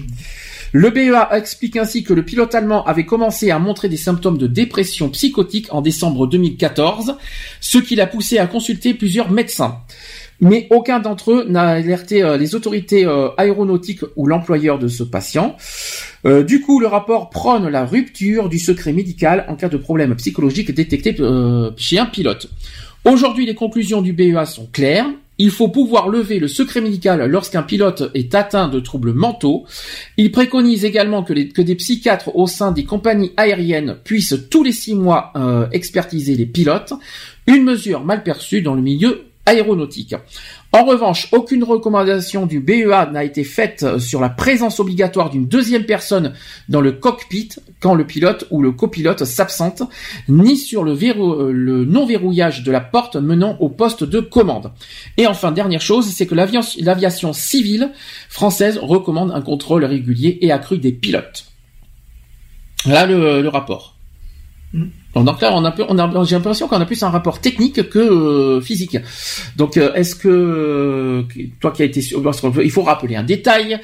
Le 0.71 0.89
BEA 0.89 1.29
explique 1.31 1.77
ainsi 1.77 2.03
que 2.03 2.13
le 2.13 2.23
pilote 2.23 2.53
allemand 2.55 2.85
avait 2.85 3.05
commencé 3.05 3.51
à 3.51 3.59
montrer 3.59 3.89
des 3.89 3.97
symptômes 3.97 4.37
de 4.37 4.47
dépression 4.47 5.09
psychotique 5.09 5.67
en 5.71 5.81
décembre 5.81 6.27
2014, 6.27 7.17
ce 7.59 7.77
qui 7.77 7.95
l'a 7.95 8.07
poussé 8.07 8.37
à 8.37 8.47
consulter 8.47 8.93
plusieurs 8.93 9.31
médecins 9.31 9.81
mais 10.41 10.67
aucun 10.69 10.99
d'entre 10.99 11.31
eux 11.31 11.45
n'a 11.47 11.67
alerté 11.69 12.23
euh, 12.23 12.37
les 12.37 12.55
autorités 12.55 13.05
euh, 13.05 13.29
aéronautiques 13.37 14.01
ou 14.15 14.27
l'employeur 14.27 14.79
de 14.79 14.87
ce 14.87 15.03
patient. 15.03 15.55
Euh, 16.25 16.43
du 16.43 16.61
coup, 16.61 16.79
le 16.79 16.87
rapport 16.87 17.29
prône 17.29 17.67
la 17.67 17.85
rupture 17.85 18.49
du 18.49 18.59
secret 18.59 18.93
médical 18.93 19.45
en 19.47 19.55
cas 19.55 19.69
de 19.69 19.77
problème 19.77 20.15
psychologique 20.15 20.73
détecté 20.73 21.15
chez 21.77 21.99
un 21.99 22.05
pilote. 22.05 22.49
Aujourd'hui, 23.05 23.45
les 23.45 23.55
conclusions 23.55 24.01
du 24.01 24.13
BEA 24.13 24.45
sont 24.45 24.67
claires. 24.71 25.07
Il 25.39 25.51
faut 25.51 25.69
pouvoir 25.69 26.09
lever 26.09 26.37
le 26.37 26.47
secret 26.47 26.81
médical 26.81 27.25
lorsqu'un 27.25 27.63
pilote 27.63 28.11
est 28.13 28.35
atteint 28.35 28.67
de 28.67 28.79
troubles 28.79 29.13
mentaux. 29.13 29.65
Il 30.17 30.31
préconise 30.31 30.85
également 30.85 31.23
que, 31.23 31.33
des 31.33 31.75
psychiatres 31.75 32.35
au 32.35 32.45
sein 32.45 32.71
des 32.71 32.83
compagnies 32.83 33.31
aériennes 33.37 33.97
puissent 34.03 34.35
tous 34.51 34.63
les 34.63 34.73
six 34.73 34.95
mois 34.95 35.33
expertiser 35.71 36.35
les 36.35 36.45
pilotes, 36.45 36.93
une 37.47 37.63
mesure 37.63 38.03
mal 38.03 38.23
perçue 38.23 38.61
dans 38.61 38.75
le 38.75 38.81
milieu 38.81 39.23
aéronautique. 39.45 40.15
En 40.71 40.85
revanche, 40.85 41.29
aucune 41.31 41.63
recommandation 41.63 42.45
du 42.45 42.59
BEA 42.59 43.09
n'a 43.11 43.23
été 43.23 43.43
faite 43.43 43.97
sur 43.97 44.21
la 44.21 44.29
présence 44.29 44.79
obligatoire 44.79 45.31
d'une 45.31 45.47
deuxième 45.47 45.85
personne 45.85 46.33
dans 46.67 46.79
le 46.79 46.91
cockpit 46.91 47.49
quand 47.79 47.95
le 47.95 48.05
pilote 48.05 48.45
ou 48.51 48.61
le 48.61 48.71
copilote 48.71 49.25
s'absente, 49.25 49.81
ni 50.27 50.57
sur 50.57 50.83
le, 50.83 51.85
non-verrouillage 51.85 52.63
de 52.63 52.71
la 52.71 52.81
porte 52.81 53.15
menant 53.15 53.57
au 53.59 53.69
poste 53.69 54.03
de 54.03 54.19
commande. 54.19 54.71
Et 55.17 55.25
enfin, 55.25 55.51
dernière 55.51 55.81
chose, 55.81 56.07
c'est 56.09 56.27
que 56.27 56.35
l'aviation 56.35 57.33
civile 57.33 57.91
française 58.29 58.77
recommande 58.77 59.31
un 59.31 59.41
contrôle 59.41 59.85
régulier 59.85 60.37
et 60.41 60.51
accru 60.51 60.77
des 60.77 60.91
pilotes. 60.91 61.45
Là, 62.85 63.07
le, 63.07 63.47
rapport. 63.47 63.95
Mm. 64.73 64.85
Donc 65.15 65.41
là, 65.41 65.51
on 65.55 65.65
a, 65.65 65.75
on 65.89 65.97
a 65.97 66.23
j'ai 66.23 66.35
l'impression 66.35 66.67
qu'on 66.67 66.79
a 66.79 66.85
plus 66.85 67.01
un 67.01 67.09
rapport 67.09 67.41
technique 67.41 67.89
que 67.89 67.99
euh, 67.99 68.61
physique. 68.61 68.97
Donc, 69.57 69.75
euh, 69.77 69.91
est-ce 69.93 70.15
que 70.15 71.25
toi 71.59 71.71
qui 71.71 71.81
as 71.81 71.85
été, 71.85 72.01
il 72.63 72.71
faut 72.71 72.83
rappeler 72.83 73.15
un 73.15 73.23
détail 73.23 73.79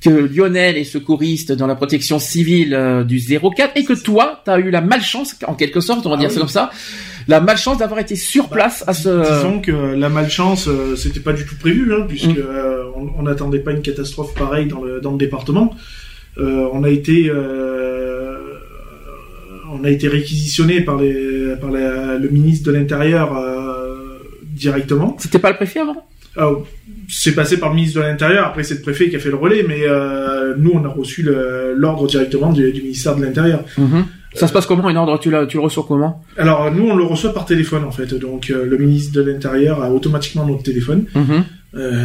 que 0.00 0.10
Lionel 0.10 0.76
est 0.76 0.84
secouriste 0.84 1.52
dans 1.52 1.68
la 1.68 1.76
protection 1.76 2.18
civile 2.18 2.74
euh, 2.74 3.04
du 3.04 3.20
04 3.20 3.76
et 3.76 3.84
que 3.84 3.92
toi, 3.92 4.42
tu 4.44 4.50
as 4.50 4.58
eu 4.58 4.70
la 4.70 4.80
malchance, 4.80 5.36
en 5.46 5.54
quelque 5.54 5.80
sorte, 5.80 6.06
on 6.06 6.10
va 6.10 6.16
ah 6.18 6.20
dire 6.20 6.30
ça 6.32 6.40
comme 6.40 6.48
ça, 6.48 6.70
la 7.28 7.40
malchance 7.40 7.78
d'avoir 7.78 8.00
été 8.00 8.16
sur 8.16 8.48
bah, 8.48 8.56
place 8.56 8.82
à 8.88 8.94
ce. 8.94 9.36
Disons 9.36 9.60
que 9.60 9.70
la 9.70 10.08
malchance, 10.08 10.68
c'était 10.96 11.20
pas 11.20 11.32
du 11.32 11.46
tout 11.46 11.56
prévu, 11.56 11.94
hein, 11.94 12.04
puisque 12.08 12.36
mm. 12.36 13.14
on 13.16 13.22
n'attendait 13.22 13.60
pas 13.60 13.70
une 13.70 13.82
catastrophe 13.82 14.34
pareille 14.34 14.66
dans 14.66 14.82
le 14.82 15.00
dans 15.00 15.12
le 15.12 15.18
département. 15.18 15.72
on 16.36 16.82
a 16.82 16.90
été 16.90 17.30
on 19.74 19.84
a 19.84 19.90
été 19.90 20.08
réquisitionné 20.08 20.80
par, 20.80 20.96
les, 20.96 21.54
par 21.60 21.70
le 21.70 22.28
ministre 22.28 22.70
de 22.70 22.76
l'Intérieur 22.76 23.36
euh, 23.36 24.18
directement. 24.42 25.16
C'était 25.18 25.38
pas 25.38 25.50
le 25.50 25.56
préfet 25.56 25.80
avant? 25.80 26.06
Ah, 26.36 26.50
C'est 27.08 27.34
passé 27.34 27.58
par 27.58 27.70
le 27.70 27.76
ministre 27.76 28.00
de 28.00 28.06
l'Intérieur, 28.06 28.46
après 28.46 28.62
c'est 28.62 28.74
le 28.74 28.80
préfet 28.80 29.08
qui 29.08 29.16
a 29.16 29.18
fait 29.18 29.30
le 29.30 29.36
relais, 29.36 29.64
mais 29.66 29.82
euh, 29.82 30.54
nous 30.56 30.72
on 30.74 30.84
a 30.84 30.88
reçu 30.88 31.26
l'ordre 31.76 32.06
directement 32.06 32.52
du, 32.52 32.72
ministère 32.72 33.16
de 33.16 33.24
l'Intérieur. 33.24 33.64
Mhm. 33.78 34.04
Ça 34.34 34.48
se 34.48 34.52
passe 34.52 34.66
comment 34.66 34.88
un 34.88 34.96
ordre? 34.96 35.20
Tu, 35.20 35.30
tu 35.48 35.56
le 35.58 35.62
reçois 35.62 35.84
comment? 35.86 36.24
Alors 36.36 36.72
nous 36.72 36.88
on 36.88 36.96
le 36.96 37.04
reçoit 37.04 37.32
par 37.32 37.44
téléphone 37.44 37.84
en 37.84 37.92
fait, 37.92 38.14
donc 38.14 38.50
euh, 38.50 38.66
le 38.66 38.78
ministre 38.78 39.12
de 39.12 39.22
l'Intérieur 39.22 39.82
a 39.82 39.90
automatiquement 39.90 40.44
notre 40.46 40.64
téléphone. 40.64 41.04
Mhm. 41.14 41.44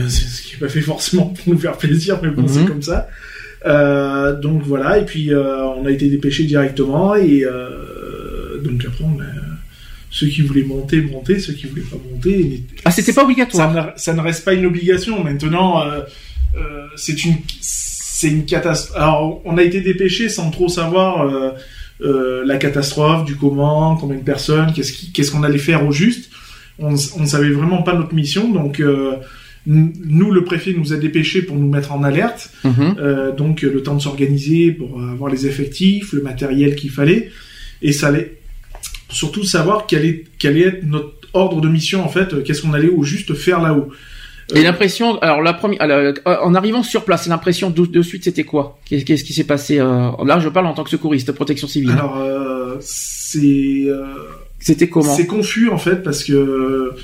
ce 0.09 0.41
qui 0.43 0.53
n'a 0.53 0.59
pas 0.59 0.69
fait 0.69 0.81
forcément 0.81 1.27
pour 1.27 1.48
nous 1.53 1.59
faire 1.59 1.77
plaisir, 1.77 2.19
mais 2.22 2.30
bon 2.30 2.48
c'est 2.48 2.61
mhm. 2.61 2.67
comme 2.67 2.81
ça. 2.83 3.07
Euh, 3.65 4.35
donc 4.35 4.63
voilà, 4.63 4.99
et 4.99 5.05
puis 5.05 5.33
euh, 5.33 5.65
on 5.65 5.85
a 5.85 5.91
été 5.91 6.07
dépêché 6.07 6.43
directement, 6.43 7.15
et 7.15 7.43
euh, 7.43 8.57
donc 8.63 8.85
après, 8.85 9.03
ceux 10.11 10.27
qui 10.27 10.41
voulaient 10.41 10.63
monter, 10.63 11.01
monter, 11.01 11.39
ceux 11.39 11.53
qui 11.53 11.67
voulaient 11.67 11.81
pas 11.81 11.97
monter. 12.11 12.63
Ah, 12.85 12.91
c'était 12.91 13.13
pas 13.13 13.23
obligatoire. 13.23 13.93
Ça 13.97 14.13
ne, 14.13 14.21
reste 14.21 14.45
pas 14.45 14.53
une 14.53 14.65
obligation. 14.65 15.23
Maintenant, 15.23 15.83
c'est 16.95 17.23
une, 17.25 17.35
c'est 17.61 18.29
une 18.29 18.45
catastrophe. 18.45 18.97
Alors, 18.97 19.41
on 19.45 19.57
a 19.57 19.63
été 19.63 19.81
dépêché 19.81 20.29
sans 20.29 20.49
trop 20.51 20.67
savoir 20.67 21.29
la 21.99 22.57
catastrophe, 22.57 23.25
du 23.25 23.35
comment, 23.35 23.97
combien 23.97 24.17
de 24.17 24.23
personnes, 24.23 24.73
qu'est-ce 24.73 24.93
qu'est-ce 25.13 25.31
qu'on 25.31 25.43
allait 25.43 25.57
faire 25.57 25.85
au 25.85 25.91
juste. 25.91 26.31
On, 26.79 26.93
on 26.93 27.25
savait 27.25 27.49
vraiment 27.49 27.83
pas 27.83 27.93
notre 27.93 28.13
mission, 28.13 28.49
donc 28.51 28.81
nous, 29.65 30.31
le 30.31 30.43
préfet 30.43 30.73
nous 30.73 30.93
a 30.93 30.97
dépêché 30.97 31.41
pour 31.41 31.55
nous 31.55 31.69
mettre 31.69 31.91
en 31.91 32.03
alerte, 32.03 32.51
mhm. 32.63 32.95
euh, 32.99 33.31
donc 33.31 33.61
le 33.61 33.83
temps 33.83 33.95
de 33.95 34.01
s'organiser 34.01 34.71
pour 34.71 35.01
avoir 35.01 35.31
les 35.31 35.45
effectifs, 35.45 36.13
le 36.13 36.21
matériel 36.21 36.75
qu'il 36.75 36.91
fallait, 36.91 37.29
et 37.81 37.91
ça 37.91 38.07
allait 38.07 38.38
surtout 39.09 39.43
savoir 39.43 39.85
quel, 39.88 40.05
est, 40.05 40.25
quel 40.38 40.57
est 40.57 40.81
notre 40.83 41.13
ordre 41.33 41.61
de 41.61 41.67
mission 41.67 42.03
en 42.03 42.09
fait, 42.09 42.43
qu'est-ce 42.43 42.61
qu'on 42.61 42.73
allait 42.73 42.89
au 42.89 43.03
juste 43.03 43.33
faire 43.33 43.61
là-haut. 43.61 43.89
Et 44.55 44.63
l'impression, 44.63 45.19
alors 45.19 45.43
la 45.43 45.53
première, 45.53 45.79
euh, 45.81 46.13
en 46.25 46.55
arrivant 46.55 46.81
sur 46.81 47.05
place, 47.05 47.27
l'impression 47.27 47.69
de, 47.69 48.01
suite 48.01 48.23
c'était 48.23 48.45
quoi? 48.45 48.79
Qu'est-ce 48.85 49.23
qui 49.23 49.33
s'est 49.33 49.43
passé 49.43 49.77
euh, 49.77 50.09
Là, 50.25 50.39
je 50.39 50.49
parle 50.49 50.65
en 50.65 50.73
tant 50.73 50.83
que 50.83 50.89
secouriste, 50.89 51.31
protection 51.33 51.67
civile. 51.67 51.91
Alors, 51.91 52.19
c'est. 52.79 53.88
c'était 54.57 54.89
comment? 54.89 55.13
C'est 55.13 55.27
confus 55.27 55.69
en 55.69 55.77
fait 55.77 55.97
parce 55.97 56.23
que 56.23 56.95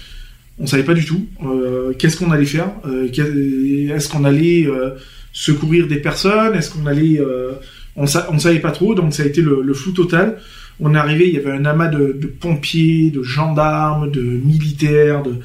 on 0.59 0.67
savait 0.67 0.83
pas 0.83 0.93
du 0.93 1.05
tout 1.05 1.25
euh, 1.45 1.93
qu'est-ce 1.97 2.17
qu'on 2.17 2.31
allait 2.31 2.45
faire. 2.45 2.71
Euh, 2.85 3.09
est-ce 3.09 4.09
qu'on 4.09 4.23
allait 4.23 4.65
euh, 4.67 4.91
secourir 5.33 5.87
des 5.87 5.97
personnes 5.97 6.55
Est-ce 6.55 6.71
qu'on 6.71 6.85
allait 6.85 7.19
on, 7.95 8.07
sa 8.07 8.27
on 8.31 8.39
savait 8.39 8.59
pas 8.59 8.71
trop, 8.71 8.95
donc 8.95 9.13
ça 9.13 9.23
a 9.23 9.25
été 9.25 9.41
le, 9.41 9.73
flou 9.73 9.91
total. 9.91 10.37
On 10.79 10.93
est 10.93 10.97
arrivé, 10.97 11.27
il 11.27 11.33
y 11.33 11.37
avait 11.37 11.51
un 11.51 11.65
amas 11.65 11.87
de, 11.87 12.27
pompiers, 12.39 13.09
de 13.09 13.23
gendarmes, 13.23 14.11
de 14.11 14.21
militaires, 14.21 15.23
de, 15.23 15.35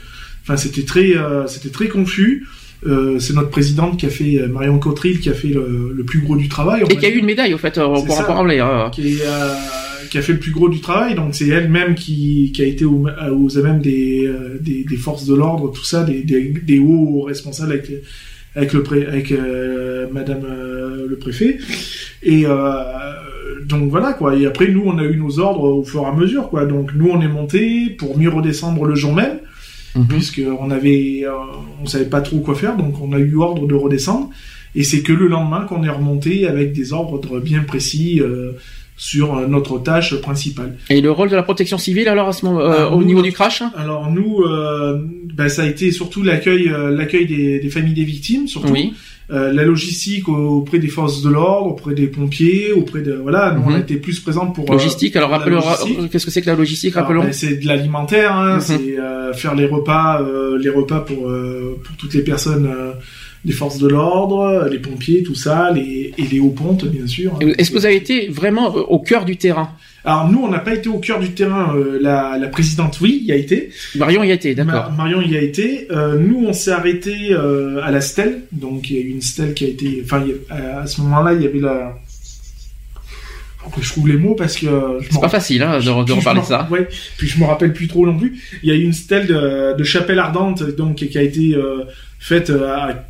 enfin 0.42 0.56
c'était 0.56 0.84
très, 0.84 1.14
c'était 1.47 1.70
très 1.70 1.89
confus. 1.89 2.47
c'est 2.84 3.34
notre 3.34 3.50
présidente 3.50 3.98
qui 3.98 4.06
a 4.06 4.10
fait 4.10 4.47
Marion 4.48 4.78
Cotril 4.78 5.20
qui 5.20 5.28
a 5.28 5.34
fait 5.34 5.48
le, 5.48 6.02
plus 6.05 6.20
gros 6.20 6.36
du 6.36 6.48
travail. 6.48 6.82
Et 6.89 6.97
qui 6.97 7.06
a 7.06 7.10
eu 7.10 7.18
une 7.18 7.26
médaille 7.26 7.55
au 7.55 7.58
fait, 7.58 7.78
on 7.78 8.05
pourra 8.05 8.22
en 8.22 8.26
parler. 8.26 8.58
Hein. 8.58 8.90
Qui, 8.92 9.18
qui 10.10 10.18
a 10.18 10.22
fait 10.22 10.32
le 10.34 10.39
plus 10.39 10.50
gros 10.50 10.68
du 10.68 10.80
travail. 10.80 11.14
Donc 11.14 11.34
c'est 11.34 11.48
elle-même 11.48 11.94
qui, 11.94 12.52
qui 12.55 12.62
a 12.62 12.66
été 12.66 12.84
aux, 12.84 13.06
aux 13.32 13.58
amènes 13.58 13.80
des, 13.80 14.26
euh, 14.26 14.58
des, 14.60 14.84
des, 14.84 14.97
forces 14.97 15.24
de 15.26 15.34
l'ordre, 15.34 15.70
tout 15.72 15.84
ça, 15.84 16.05
des, 16.05 16.22
des, 16.22 16.48
des, 16.50 16.78
hauts 16.78 17.22
responsables 17.22 17.72
avec, 17.72 17.90
avec, 18.55 18.72
le 18.72 18.82
pré, 18.82 19.06
avec 19.06 19.32
euh, 19.32 20.06
Madame 20.12 20.42
euh, 20.44 21.06
le 21.08 21.16
préfet. 21.16 21.58
Et 22.22 22.44
donc 23.66 23.90
voilà 23.90 24.12
quoi. 24.12 24.36
Et 24.36 24.47
après 24.47 24.68
nous 24.68 24.82
on 24.84 24.98
a 24.98 25.05
eu 25.05 25.16
nos 25.16 25.39
ordres 25.39 25.64
au 25.64 25.84
fur 25.84 26.02
et 26.02 26.06
à 26.06 26.12
mesure 26.12 26.50
quoi. 26.50 26.66
Donc 26.66 26.92
nous 26.94 27.08
on 27.08 27.20
est 27.20 27.28
monté 27.28 27.90
pour 27.90 28.18
mieux 28.18 28.28
redescendre 28.28 28.84
le 28.84 28.94
jour 28.94 29.14
même, 29.14 29.39
Mhm. 29.97 30.06
puisque 30.06 30.42
on 30.60 30.70
avait, 30.70 31.24
on 31.82 31.86
savait 31.86 32.05
pas 32.05 32.20
trop 32.20 32.39
quoi 32.39 32.55
faire, 32.55 32.76
donc 32.76 33.00
on 33.00 33.12
a 33.12 33.18
eu 33.18 33.36
ordre 33.36 33.66
de 33.66 33.74
redescendre. 33.74 34.30
Et 34.74 34.84
c'est 34.84 35.02
que 35.02 35.12
le 35.12 35.26
lendemain 35.26 35.66
qu'on 35.68 35.82
est 35.82 35.90
remonté 35.90 36.47
avec 36.47 36.72
des 36.72 36.92
ordres 36.92 37.40
bien 37.40 37.62
précis 37.64 38.20
euh, 38.20 38.52
sur 39.02 39.34
euh, 39.34 39.46
notre 39.46 39.78
tâche 39.78 40.14
principale. 40.20 40.76
Et 40.90 41.00
le 41.00 41.10
rôle 41.10 41.30
de 41.30 41.34
la 41.36 41.42
protection 41.42 41.78
civile 41.78 42.06
alors 42.06 42.28
à 42.28 42.34
ce 42.34 42.44
moment, 42.44 42.60
euh, 42.60 42.86
au 42.90 42.98
nous, 43.00 43.06
niveau 43.06 43.22
du 43.22 43.32
crash 43.32 43.62
Alors 43.74 44.10
nous, 44.10 44.42
euh, 44.42 44.98
ben, 45.34 45.48
ça 45.48 45.62
a 45.62 45.66
été 45.66 45.90
surtout 45.90 46.22
l'accueil, 46.22 46.68
euh, 46.68 46.90
l'accueil 46.90 47.24
des, 47.26 47.60
des 47.60 47.70
familles 47.70 47.94
des 47.94 48.04
victimes, 48.04 48.46
surtout. 48.46 48.72
Oui. 48.74 48.92
Euh, 49.32 49.52
la 49.52 49.62
logistique 49.64 50.28
auprès 50.28 50.80
des 50.80 50.88
forces 50.88 51.22
de 51.22 51.30
l'ordre, 51.30 51.68
auprès 51.70 51.94
des 51.94 52.08
pompiers, 52.08 52.72
auprès 52.72 53.00
de 53.00 53.12
voilà, 53.14 53.54
nous 53.54 53.62
on 53.64 53.70
Mhm. 53.70 53.76
a 53.76 53.78
été 53.78 53.96
plus 53.96 54.18
présents 54.20 54.48
pour 54.48 54.68
euh, 54.68 54.72
Logistique. 54.74 55.14
Alors 55.16 55.30
rappelons, 55.30 55.62
qu'est-ce 56.10 56.26
que 56.26 56.30
c'est 56.32 56.42
que 56.42 56.50
la 56.50 56.56
logistique 56.56 56.94
Rappelons. 56.94 57.22
ben, 57.22 57.32
c'est 57.32 57.56
de 57.62 57.66
l'alimentaire, 57.66 58.34
hein, 58.34 58.56
Mhm. 58.56 58.60
c'est 58.60 58.98
euh, 58.98 59.32
faire 59.32 59.54
les 59.54 59.66
repas, 59.66 60.20
euh, 60.20 60.58
les 60.58 60.68
repas 60.68 61.00
pour 61.00 61.28
euh, 61.30 61.78
pour 61.84 61.96
toutes 61.96 62.12
les 62.12 62.22
personnes 62.24 62.68
des 63.44 63.52
forces 63.52 63.78
de 63.78 63.89
l'ordre, 63.89 64.69
les 64.70 64.78
pompiers, 64.78 65.23
tout 65.23 65.35
ça, 65.35 65.70
les 65.73 66.12
et 66.19 66.23
les 66.23 66.41
hauts 66.41 66.51
pontes 66.51 66.85
bien 66.85 67.07
sûr. 67.07 67.35
hein. 67.35 67.47
Est-ce 67.59 67.70
que 67.70 67.78
vous 67.78 67.86
avez 67.86 67.97
été 67.97 68.28
vraiment 68.28 68.77
euh, 68.77 68.81
au 68.81 68.99
cœur 68.99 69.25
du 69.25 69.36
terrain? 69.36 69.70
Alors 70.05 70.31
nous 70.31 70.41
on 70.43 70.49
n'a 70.49 70.59
pas 70.60 70.75
été 70.75 70.89
au 70.89 70.99
cœur 70.99 71.20
du 71.20 71.31
terrain. 71.31 71.75
euh, 71.77 71.99
la, 72.01 72.36
la 72.39 72.49
présidente 72.49 72.99
oui 73.01 73.23
y 73.25 73.33
a 73.33 73.36
été. 73.36 73.70
Marion 73.97 74.23
y 74.25 74.31
a 74.31 74.35
été, 74.35 74.55
d'accord. 74.55 74.73
Mar- 74.73 74.93
Marion 74.93 75.20
y 75.23 75.36
a 75.36 75.43
été. 75.43 75.86
Euh, 75.91 76.19
nous, 76.19 76.44
on 76.47 76.52
s'est 76.55 76.70
arrêté 76.70 77.33
euh, 77.33 77.81
à 77.83 77.91
la 77.91 78.01
stèle. 78.01 78.43
Donc, 78.52 78.89
il 78.91 78.97
y 78.97 78.99
a 78.99 79.02
eu 79.02 79.09
une 79.09 79.20
stèle 79.23 79.52
qui 79.55 79.65
a 79.67 79.69
été. 79.69 80.01
Enfin, 80.05 80.25
a- 80.49 80.81
à 80.81 80.86
ce 80.86 81.01
moment-là, 81.02 81.35
il 81.35 81.43
y 81.43 81.47
avait 81.47 81.59
la. 81.60 81.99
Faut 83.59 83.69
que 83.70 83.83
je 83.83 83.91
trouve 83.93 84.09
les 84.09 84.17
mots 84.17 84.35
parce 84.35 84.57
que. 84.57 84.67
C'est 85.10 85.20
pas 85.20 85.28
facile 85.28 85.62
hein, 85.62 85.78
de, 85.78 85.83
de 85.85 86.05
puis 86.05 86.12
reparler 86.15 86.41
de 86.41 86.47
ça. 86.47 86.67
Ouais. 86.70 86.89
Puis 87.19 87.27
je 87.28 87.39
me 87.39 87.44
rappelle 87.44 87.75
plus 87.75 87.86
trop 87.89 88.07
non 88.07 88.17
plus. 88.17 88.41
Il 88.62 88.70
y 88.70 88.73
a 88.73 88.75
eu 88.75 88.83
une 88.83 88.94
stèle 88.94 89.27
de, 89.27 89.77
de 89.77 89.85
chapelle 89.85 90.19
ardente 90.19 90.62
donc 90.77 90.97
qui 90.97 91.19
a 91.19 91.23
été 91.23 91.55
faite 92.19 92.49
à 92.51 93.05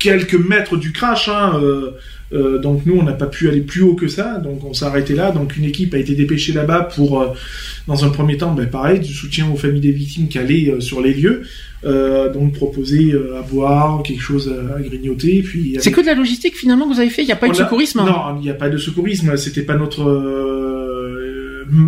quelques 0.00 0.34
mètres 0.34 0.76
du 0.76 0.90
crash. 0.90 1.28
Hein, 1.28 1.60
euh, 1.62 1.92
euh, 2.32 2.58
donc 2.58 2.86
nous 2.86 2.96
on 2.96 3.02
n'a 3.02 3.12
pas 3.12 3.26
pu 3.26 3.48
aller 3.48 3.60
plus 3.60 3.82
haut 3.82 3.94
que 3.94 4.08
ça. 4.08 4.38
Donc 4.38 4.64
on 4.64 4.72
s'est 4.72 4.84
arrêté 4.84 5.14
là. 5.14 5.30
Donc 5.30 5.56
une 5.56 5.64
équipe 5.64 5.94
a 5.94 5.98
été 5.98 6.14
dépêchée 6.14 6.52
là-bas 6.52 6.88
pour, 6.94 7.20
euh, 7.20 7.28
dans 7.86 8.04
un 8.04 8.10
premier 8.10 8.36
temps, 8.36 8.52
ben, 8.52 8.68
pareil, 8.68 9.00
du 9.00 9.12
soutien 9.12 9.48
aux 9.52 9.56
familles 9.56 9.80
des 9.80 9.92
victimes 9.92 10.28
qui 10.28 10.38
allaient 10.38 10.70
euh, 10.70 10.80
sur 10.80 11.00
les 11.00 11.14
lieux. 11.14 11.42
Donc 11.82 12.52
proposer 12.52 13.14
à 13.38 13.40
boire, 13.40 14.02
quelque 14.02 14.20
chose 14.20 14.52
à, 14.52 14.80
grignoter. 14.82 15.42
Puis 15.42 15.76
C'est 15.80 15.90
que 15.90 16.02
de 16.02 16.06
la 16.06 16.14
logistique 16.14 16.54
finalement 16.54 16.86
que 16.86 16.92
vous 16.92 17.00
avez 17.00 17.08
fait? 17.08 17.22
Il 17.22 17.26
n'y 17.26 17.32
a 17.32 17.36
pas 17.36 17.46
eu 17.46 17.52
de 17.52 17.56
secourisme. 17.56 18.00
hein? 18.00 18.04
Non, 18.06 18.38
il 18.38 18.42
n'y 18.42 18.50
a 18.50 18.54
pas 18.54 18.68
de 18.68 18.76
secourisme. 18.76 19.34
C'était 19.38 19.62
pas 19.62 19.76
notre. 19.76 20.04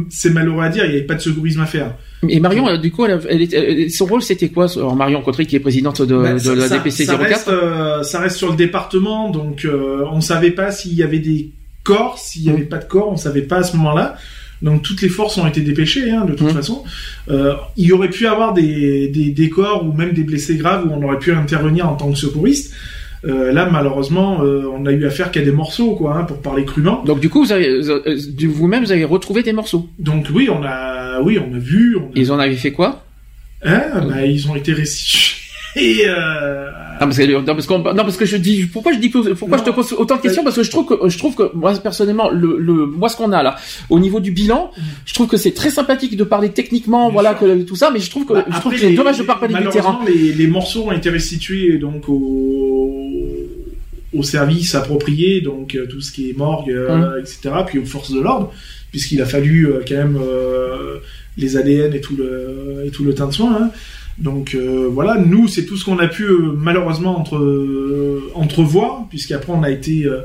C'est 0.09 0.31
malheureux 0.31 0.63
à 0.63 0.71
dire. 0.71 0.87
Il 0.87 0.91
n'y 0.91 0.97
avait 0.97 1.05
pas 1.05 1.15
de 1.15 1.21
secourisme 1.21 1.61
à 1.61 1.67
faire. 1.67 1.95
Et 2.29 2.39
Marion, 2.41 2.69
euh, 2.69 2.77
du 2.77 2.93
coup, 2.93 3.05
elle, 3.05 3.21
elle 3.29 3.43
était- 3.43 3.57
elle- 3.83 3.91
son 3.91 4.07
rôle 4.07 4.23
c'était 4.23 4.49
quoi 4.49 4.67
Alors 4.77 4.95
Marion 4.95 5.23
Cotry 5.23 5.47
qui 5.47 5.57
est 5.57 5.61
présidente 5.61 6.03
de, 6.03 6.07
de 6.35 6.39
ça- 6.39 6.55
la 6.55 6.69
ça- 6.69 6.79
DPC 6.79 7.05
ça 7.05 7.17
04. 7.17 7.29
reste, 7.29 7.49
euh, 7.49 8.03
ça 8.05 8.21
reste 8.21 8.37
sur 8.37 8.51
le 8.51 8.57
département, 8.57 9.31
donc 9.31 9.65
euh, 9.65 10.05
on 10.13 10.21
savait 10.21 10.53
pas 10.53 10.71
s'il 10.71 10.95
y 10.95 11.03
avait 11.03 11.19
des 11.19 11.51
corps, 11.83 12.19
s'il 12.19 12.43
y 12.45 12.51
avait 12.51 12.63
pas 12.63 12.79
de 12.79 12.85
corps, 12.85 13.09
on 13.11 13.17
savait 13.17 13.43
pas 13.43 13.57
à 13.57 13.63
ce 13.65 13.77
moment-là. 13.77 14.17
Donc 14.63 14.83
toutes 14.83 15.03
les 15.03 15.09
forces 15.09 15.37
ont 15.39 15.47
été 15.49 15.61
dépêchées, 15.63 16.13
hein, 16.13 16.25
de 16.25 16.35
toute 16.35 16.47
Mhm. 16.47 16.55
façon. 16.55 16.85
Euh, 17.29 17.55
il 17.77 17.87
y 17.87 17.93
aurait 17.93 18.11
pu 18.11 18.29
avoir 18.29 18.55
des, 18.55 19.09
des, 19.09 19.31
des 19.33 19.51
corps 19.51 19.85
ou 19.85 19.93
même 19.93 20.13
des 20.13 20.23
blessés 20.23 20.55
graves 20.55 20.87
où 20.87 20.93
on 20.93 21.03
aurait 21.03 21.19
pu 21.19 21.33
intervenir 21.33 21.89
en 21.89 21.95
tant 21.97 22.13
que 22.13 22.17
secouriste. 22.19 22.73
Euh, 23.25 23.53
là, 23.53 23.69
malheureusement, 23.71 24.43
euh, 24.43 24.65
on 24.73 24.85
a 24.87 24.93
eu 24.93 25.07
affaire 25.07 25.31
qu'à 25.31 25.43
des 25.43 25.53
morceaux, 25.53 25.95
quoi, 25.95 26.17
hein, 26.17 26.25
pour 26.25 26.39
parler 26.39 26.65
crûment. 26.65 27.05
Donc 27.05 27.21
du 27.21 27.29
coup, 27.29 27.45
vous 27.45 27.53
avez 27.53 27.69
euh, 27.69 28.19
vous-même 28.49 28.85
vous 28.85 28.93
avez 28.93 29.05
retrouvé 29.05 29.43
des 29.43 29.53
morceaux. 29.53 29.89
Donc 29.99 30.27
oui, 30.35 30.49
on 30.51 30.63
a, 30.65 31.21
oui, 31.21 31.39
on 31.39 31.55
a 31.55 31.59
vu. 31.59 31.97
On 31.97 32.07
a... 32.07 32.13
Ils 32.15 32.33
en 32.33 32.39
avaient 32.39 32.57
fait 32.57 32.73
quoi? 32.73 33.05
Hein, 33.65 34.07
bah, 34.09 34.27
ils 34.27 34.49
ont 34.49 34.57
été 34.57 34.73
restitués. 34.73 35.37
Et 35.77 36.03
euh, 36.07 36.71
non 37.03 37.07
parce, 37.09 37.19
que, 37.19 37.33
non, 37.33 37.45
parce 37.45 37.67
qu'on- 37.67 37.79
non, 37.79 37.95
parce 38.05 38.17
que 38.17 38.25
je 38.27 38.37
dis 38.37 38.65
pourquoi 38.67 38.93
je 38.93 38.99
dis 38.99 39.09
pourquoi 39.09 39.59
Non. 39.59 39.65
je 39.65 39.71
te 39.71 39.75
pose 39.75 39.93
autant 39.93 40.17
de 40.17 40.21
questions? 40.23 40.45
Parce 40.45 40.57
que 40.57 40.63
je 40.63 40.71
trouve 40.71 40.87
que 40.87 41.09
je 41.09 41.19
trouve 41.19 41.35
que 41.35 41.51
moi 41.55 41.73
personnellement 41.75 42.31
le, 42.31 42.57
le 42.59 42.87
moi 42.87 43.09
ce 43.09 43.17
qu'on 43.17 43.33
a 43.33 43.43
là 43.43 43.57
au 43.91 43.99
niveau 43.99 44.21
du 44.21 44.31
bilan 44.31 44.71
je 45.05 45.15
trouve 45.15 45.27
que 45.27 45.37
c'est 45.37 45.53
très 45.53 45.71
sympathique 45.71 46.17
de 46.17 46.25
parler 46.25 46.51
techniquement 46.51 47.05
Bien 47.07 47.13
voilà 47.13 47.31
sûr. 47.39 47.41
que 47.41 47.63
tout 47.63 47.77
ça 47.77 47.91
mais 47.93 48.01
je 48.01 48.11
trouve 48.11 48.25
que 48.27 48.33
Bah, 48.35 48.45
je 48.51 48.59
trouve 48.61 48.73
que 48.73 48.79
c'est 48.79 48.93
dommage 48.95 49.19
de 49.19 49.25
pas 49.25 49.37
parler 49.37 49.55
du 49.55 49.69
terrain. 49.69 49.99
Les, 50.07 50.33
les 50.33 50.47
morceaux 50.47 50.85
ont 50.85 50.93
été 50.93 51.11
restitués 51.11 51.79
donc 51.79 52.09
au, 52.09 53.29
au 54.15 54.23
service 54.23 54.75
approprié, 54.75 55.41
donc 55.41 55.75
euh, 55.75 55.87
tout 55.87 56.01
ce 56.01 56.13
qui 56.13 56.31
est 56.31 56.37
morgue, 56.37 56.71
euh, 56.71 57.21
etc., 57.21 57.39
puis 57.67 57.79
aux 57.79 57.85
forces 57.87 58.13
de 58.13 58.21
l'ordre, 58.21 58.53
puisqu'il 58.91 59.23
a 59.23 59.27
fallu 59.27 59.67
euh, 59.67 59.81
quand 59.89 59.95
même 59.97 60.19
euh, 60.21 60.99
les 61.39 61.57
ADN 61.57 61.95
et 61.95 62.01
tout 62.01 62.15
le 62.17 62.85
et 62.87 62.91
tout 62.91 63.05
le 63.05 63.15
tintouin. 63.15 63.57
Hein. 63.63 63.71
Donc 64.19 64.55
euh, 64.55 64.89
voilà, 64.91 65.17
nous 65.19 65.49
c'est 65.49 65.65
tout 65.65 65.77
ce 65.77 65.85
qu'on 65.85 65.99
a 65.99 66.09
pu 66.09 66.25
euh, 66.25 66.53
malheureusement 66.57 67.19
entre 67.19 67.37
euh, 67.37 68.31
entrevoir, 68.35 69.07
puisqu'après 69.09 69.53
on 69.53 69.63
a 69.63 69.71
été 69.71 70.05
euh, 70.05 70.21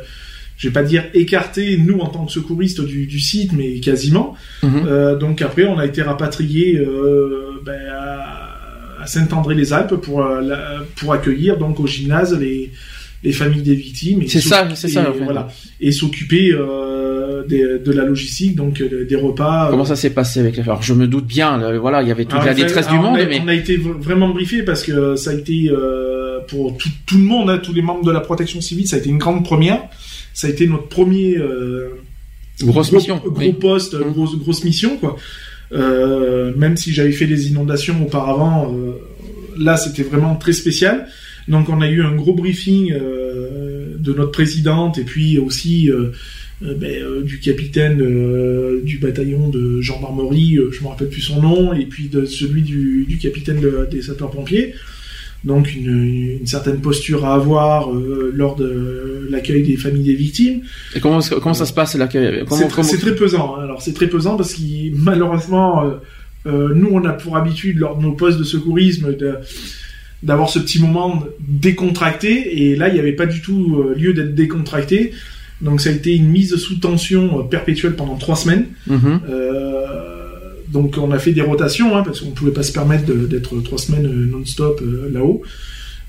je 0.57 0.67
vais 0.67 0.73
pas 0.73 0.83
dire 0.83 1.05
écarté, 1.13 1.77
nous 1.77 1.99
en 1.99 2.07
tant 2.07 2.25
que 2.25 2.31
secouristes 2.31 2.81
du, 2.81 3.05
du 3.05 3.19
site, 3.19 3.53
mais 3.53 3.79
quasiment. 3.79 4.35
Mhm. 4.63 4.85
Euh, 4.87 5.15
donc 5.15 5.41
après, 5.41 5.65
on 5.65 5.77
a 5.77 5.85
été 5.85 6.01
rapatrié 6.01 6.77
euh, 6.77 7.61
ben, 7.63 7.79
à, 7.91 9.03
à 9.03 9.05
Saint-André-les-Alpes 9.05 9.95
pour, 9.97 10.27
pour 10.95 11.13
accueillir 11.13 11.57
donc 11.57 11.79
au 11.79 11.85
gymnase 11.85 12.37
les, 12.39 12.71
les 13.23 13.31
familles 13.31 13.61
des 13.63 13.75
victimes. 13.75 14.21
C'est 14.27 14.41
ça, 14.41 14.67
c'est 14.75 14.87
ça, 14.87 15.09
en 15.09 15.13
fait. 15.13 15.23
Voilà, 15.23 15.47
et 15.81 15.91
s'occuper 15.91 16.51
euh, 16.53 17.43
des- 17.47 17.79
de 17.79 17.91
la 17.91 18.03
logistique, 18.05 18.55
donc 18.55 18.81
euh, 18.81 19.05
des 19.05 19.15
repas. 19.15 19.67
Comment 19.69 19.85
ça 19.85 19.95
s'est 19.95 20.11
passé 20.11 20.39
avec 20.39 20.55
les 20.57 20.63
Alors 20.63 20.81
je 20.83 20.93
me 20.93 21.07
doute 21.07 21.25
bien 21.25 21.57
là, 21.57 21.77
voilà 21.77 22.01
il 22.03 22.07
y 22.07 22.11
avait 22.11 22.25
toute 22.25 22.33
Alors, 22.33 22.45
la 22.45 22.53
détresse 22.53 22.87
du 22.87 22.95
monde 22.95 23.15
on 23.17 23.21
a, 23.21 23.25
mais 23.25 23.41
on 23.43 23.47
a 23.47 23.53
été 23.55 23.77
vraiment 23.77 24.29
briefé 24.29 24.63
parce 24.63 24.83
que 24.83 25.15
ça 25.15 25.31
a 25.31 25.33
été 25.33 25.69
euh, 25.71 26.39
pour 26.47 26.77
tout, 26.77 26.89
tout 27.05 27.17
le 27.17 27.23
monde, 27.23 27.49
hein, 27.49 27.59
tous 27.61 27.73
les 27.73 27.81
membres 27.81 28.05
de 28.05 28.11
la 28.11 28.19
protection 28.21 28.61
civile, 28.61 28.87
ça 28.87 28.95
a 28.97 28.99
été 28.99 29.09
une 29.09 29.17
grande 29.17 29.43
première. 29.43 29.81
Ça 30.33 30.47
a 30.47 30.49
été 30.51 30.67
notre 30.67 30.87
premier 30.87 31.35
euh, 31.37 31.89
grosse 32.61 32.89
gros, 32.89 32.97
mission. 32.97 33.17
gros 33.25 33.33
oui. 33.37 33.53
poste, 33.53 33.95
Mm. 33.95 34.11
grosse, 34.13 34.37
grosse 34.37 34.63
mission 34.63 34.97
quoi. 34.97 35.15
Euh, 35.73 36.53
même 36.55 36.77
si 36.77 36.93
j'avais 36.93 37.11
fait 37.11 37.25
des 37.27 37.49
inondations 37.49 38.01
auparavant, 38.01 38.73
euh, 38.73 38.91
là 39.57 39.75
c'était 39.77 40.03
vraiment 40.03 40.35
très 40.35 40.53
spécial. 40.53 41.07
Donc 41.47 41.69
on 41.69 41.81
a 41.81 41.89
eu 41.89 42.01
un 42.01 42.15
gros 42.15 42.33
briefing 42.33 42.91
euh, 42.93 43.95
de 43.97 44.13
notre 44.13 44.31
présidente 44.31 44.97
et 44.97 45.03
puis 45.03 45.37
aussi 45.39 45.89
euh, 45.89 46.11
euh, 46.63 46.73
ben, 46.75 47.21
du 47.23 47.39
capitaine 47.39 48.01
du 48.83 48.97
bataillon 48.97 49.49
de 49.49 49.79
gendarmerie, 49.81 50.57
je 50.71 50.81
me 50.83 50.87
rappelle 50.89 51.09
plus 51.09 51.21
son 51.21 51.41
nom, 51.41 51.73
et 51.73 51.85
puis 51.85 52.07
de 52.09 52.25
celui 52.25 52.63
du, 52.63 53.05
du 53.07 53.17
capitaine 53.17 53.59
de- 53.59 53.87
des 53.89 54.01
sapeurs-pompiers. 54.01 54.73
Donc 55.43 55.73
une, 55.75 56.37
une 56.41 56.47
certaine 56.47 56.81
posture 56.81 57.23
à 57.25 57.35
avoir 57.35 57.93
euh, 57.93 58.31
lors 58.33 58.55
de 58.55 59.27
l'accueil 59.29 59.61
des 59.63 59.77
familles 59.77 60.03
des 60.03 60.15
victimes. 60.15 60.61
Et 60.95 60.99
comment 60.99 61.19
comment 61.21 61.53
ça 61.53 61.65
se 61.67 61.73
passe 61.73 61.95
comment, 62.45 62.59
C'est 62.61 62.75
comment- 62.75 62.87
très 63.01 63.15
pesant. 63.15 63.55
hein. 63.55 63.63
Alors 63.63 63.81
c'est 63.83 63.93
très 63.93 64.07
pesant 64.07 64.35
parce 64.35 64.55
que 64.55 64.61
malheureusement, 64.95 65.85
euh, 66.47 66.73
nous 66.73 66.89
on 66.91 67.05
a 67.05 67.13
pour 67.13 67.37
habitude 67.37 67.77
lors 67.77 67.97
de 67.97 68.01
nos 68.01 68.13
postes 68.13 68.39
de 68.39 68.43
secourisme 68.43 69.15
de- 69.15 69.35
d'avoir 70.23 70.49
ce 70.49 70.59
petit 70.59 70.81
moment 70.81 71.23
décontracté 71.39 72.61
et 72.61 72.75
là 72.75 72.87
il 72.89 72.95
n'y 72.95 72.99
avait 72.99 73.13
pas 73.13 73.27
du 73.27 73.41
tout 73.41 73.77
euh, 73.79 73.95
lieu 73.95 74.13
d'être 74.13 74.33
décontracté. 74.35 75.11
Donc 75.61 75.81
ça 75.81 75.89
a 75.89 75.93
été 75.93 76.15
une 76.15 76.27
mise 76.27 76.55
sous 76.57 76.75
tension 76.75 77.39
euh, 77.39 77.43
perpétuelle 77.43 77.95
pendant 77.95 78.15
trois 78.15 78.35
semaines. 78.35 78.65
Mhm. 78.87 79.21
Euh, 79.29 79.85
donc 80.71 80.97
on 80.97 81.11
a 81.11 81.19
fait 81.19 81.31
des 81.31 81.41
rotations 81.41 81.95
hein, 81.95 82.03
parce 82.03 82.21
qu'on 82.21 82.31
pouvait 82.31 82.51
pas 82.51 82.63
se 82.63 82.73
permettre 82.73 83.05
d'être 83.05 83.59
trois 83.61 83.77
semaines 83.77 84.07
non-stop 84.29 84.81
euh, 84.81 85.09
là-haut. 85.11 85.41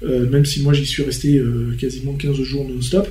Euh, 0.04 0.28
même 0.30 0.44
si 0.44 0.62
moi 0.62 0.72
j'y 0.72 0.86
suis 0.86 1.02
resté 1.02 1.42
quasiment 1.78 2.12
15 2.12 2.36
jours 2.42 2.66
non-stop. 2.68 3.08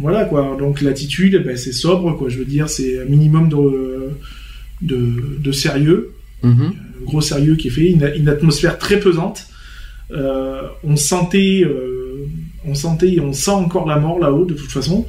Voilà 0.00 0.24
quoi. 0.26 0.56
Donc 0.58 0.80
l'attitude, 0.80 1.42
ben, 1.44 1.56
c'est 1.56 1.72
sobre 1.72 2.16
quoi. 2.16 2.28
Je 2.28 2.38
veux 2.38 2.44
dire, 2.44 2.68
c'est 2.68 3.00
un 3.00 3.04
minimum 3.04 3.48
de, 3.48 4.10
de, 4.82 5.38
de 5.40 5.52
sérieux, 5.52 6.12
Mhm. 6.44 6.72
Gros 7.04 7.20
sérieux 7.20 7.56
qui 7.56 7.68
est 7.68 7.70
fait, 7.70 7.86
une, 7.90 8.12
une 8.16 8.28
atmosphère 8.28 8.78
très 8.78 8.98
pesante. 9.00 9.46
Euh, 10.10 10.62
on 10.84 10.96
sentait, 10.96 11.62
euh, 11.64 12.26
on 12.64 12.74
sentait, 12.74 13.12
et 13.14 13.20
on 13.20 13.32
sent 13.32 13.50
encore 13.50 13.86
la 13.86 13.96
mort 13.98 14.18
là-haut 14.18 14.44
de 14.46 14.54
toute 14.54 14.70
façon. 14.70 15.06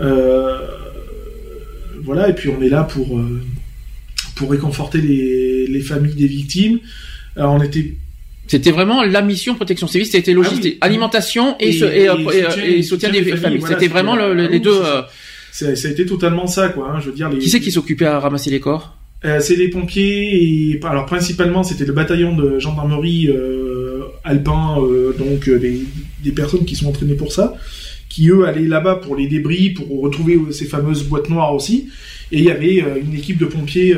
Euh, 0.00 0.58
voilà. 2.02 2.28
Et 2.28 2.34
puis 2.34 2.48
on 2.48 2.62
est 2.62 2.68
là 2.68 2.84
pour 2.84 3.20
pour 4.36 4.50
réconforter 4.50 4.98
les, 5.00 5.66
les 5.66 5.80
familles 5.80 6.14
des 6.14 6.26
victimes. 6.26 6.78
Alors 7.36 7.52
on 7.54 7.62
était 7.62 7.94
C'était 8.46 8.70
vraiment 8.70 9.02
la 9.02 9.20
mission 9.22 9.54
protection 9.54 9.86
civile, 9.86 10.06
c'était 10.06 10.32
logistique, 10.32 10.78
Ah 10.80 10.86
oui. 10.86 10.90
alimentation 10.92 11.56
et, 11.60 11.68
Et- 11.68 11.72
ce- 11.72 11.84
et, 11.84 11.88
et 12.04 12.78
et, 12.78 12.82
soutien- 12.82 13.10
des, 13.10 13.22
familles. 13.36 13.58
voilà, 13.58 13.74
c'était 13.78 13.88
vraiment 13.88 14.16
le- 14.16 14.34
le- 14.34 14.46
les 14.48 14.60
deux. 14.60 14.80
ça. 15.52 15.66
a 15.68 15.90
été 15.90 16.06
totalement 16.06 16.46
ça, 16.46 16.68
quoi. 16.70 16.90
hein, 16.92 17.00
je 17.00 17.10
veux 17.10 17.14
dire, 17.14 17.28
les, 17.28 17.38
qui 17.38 17.50
c'est 17.50 17.60
qui 17.60 17.70
s'occupait 17.70 18.06
à 18.06 18.18
ramasser 18.18 18.50
les 18.50 18.60
corps? 18.60 18.96
Euh, 19.24 19.38
c'est 19.40 19.56
les 19.56 19.68
pompiers 19.68 20.72
et 20.72 20.80
alors 20.82 21.04
principalement 21.04 21.62
c'était 21.62 21.84
le 21.84 21.92
bataillon 21.92 22.34
de 22.34 22.58
gendarmerie 22.58 23.28
euh, 23.28 24.04
alpin, 24.24 24.78
euh, 24.80 25.12
donc 25.12 25.46
euh, 25.46 25.58
des, 25.58 25.82
des 26.24 26.32
personnes 26.32 26.64
qui 26.64 26.74
sont 26.74 26.88
entraînées 26.88 27.16
pour 27.16 27.30
ça, 27.30 27.54
qui 28.08 28.30
eux 28.30 28.46
allaient 28.46 28.66
là-bas 28.66 28.94
pour 28.96 29.16
les 29.16 29.26
débris, 29.26 29.70
pour 29.70 30.00
retrouver 30.00 30.38
ces 30.52 30.64
fameuses 30.64 31.04
boîtes 31.04 31.28
noires 31.28 31.54
aussi. 31.54 31.88
Et 32.32 32.38
il 32.38 32.44
y 32.44 32.50
avait 32.50 32.76
une 32.76 33.14
équipe 33.14 33.38
de 33.38 33.44
pompiers, 33.44 33.96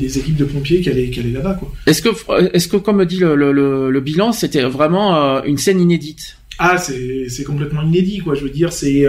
des 0.00 0.16
équipes 0.16 0.36
de 0.36 0.44
pompiers 0.44 0.80
qui 0.80 0.88
allaient, 0.88 1.10
qui 1.10 1.18
allaient 1.18 1.32
là-bas. 1.32 1.58
Est-ce 1.86 2.00
que, 2.00 2.10
est-ce 2.54 2.68
que, 2.68 2.76
comme 2.76 3.04
dit 3.04 3.18
le, 3.18 3.34
le, 3.34 3.50
le, 3.50 3.90
le 3.90 4.00
bilan, 4.00 4.30
c'était 4.30 4.62
vraiment 4.62 5.42
une 5.42 5.58
scène 5.58 5.80
inédite? 5.80 6.36
Ah, 6.60 6.78
c'est, 6.78 7.42
complètement 7.44 7.82
inédit, 7.82 8.18
quoi. 8.18 8.36
Je 8.36 8.44
veux 8.44 8.50
dire, 8.50 8.72
c'est, 8.72 9.04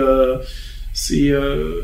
c'est, 0.92 1.30
euh, 1.30 1.82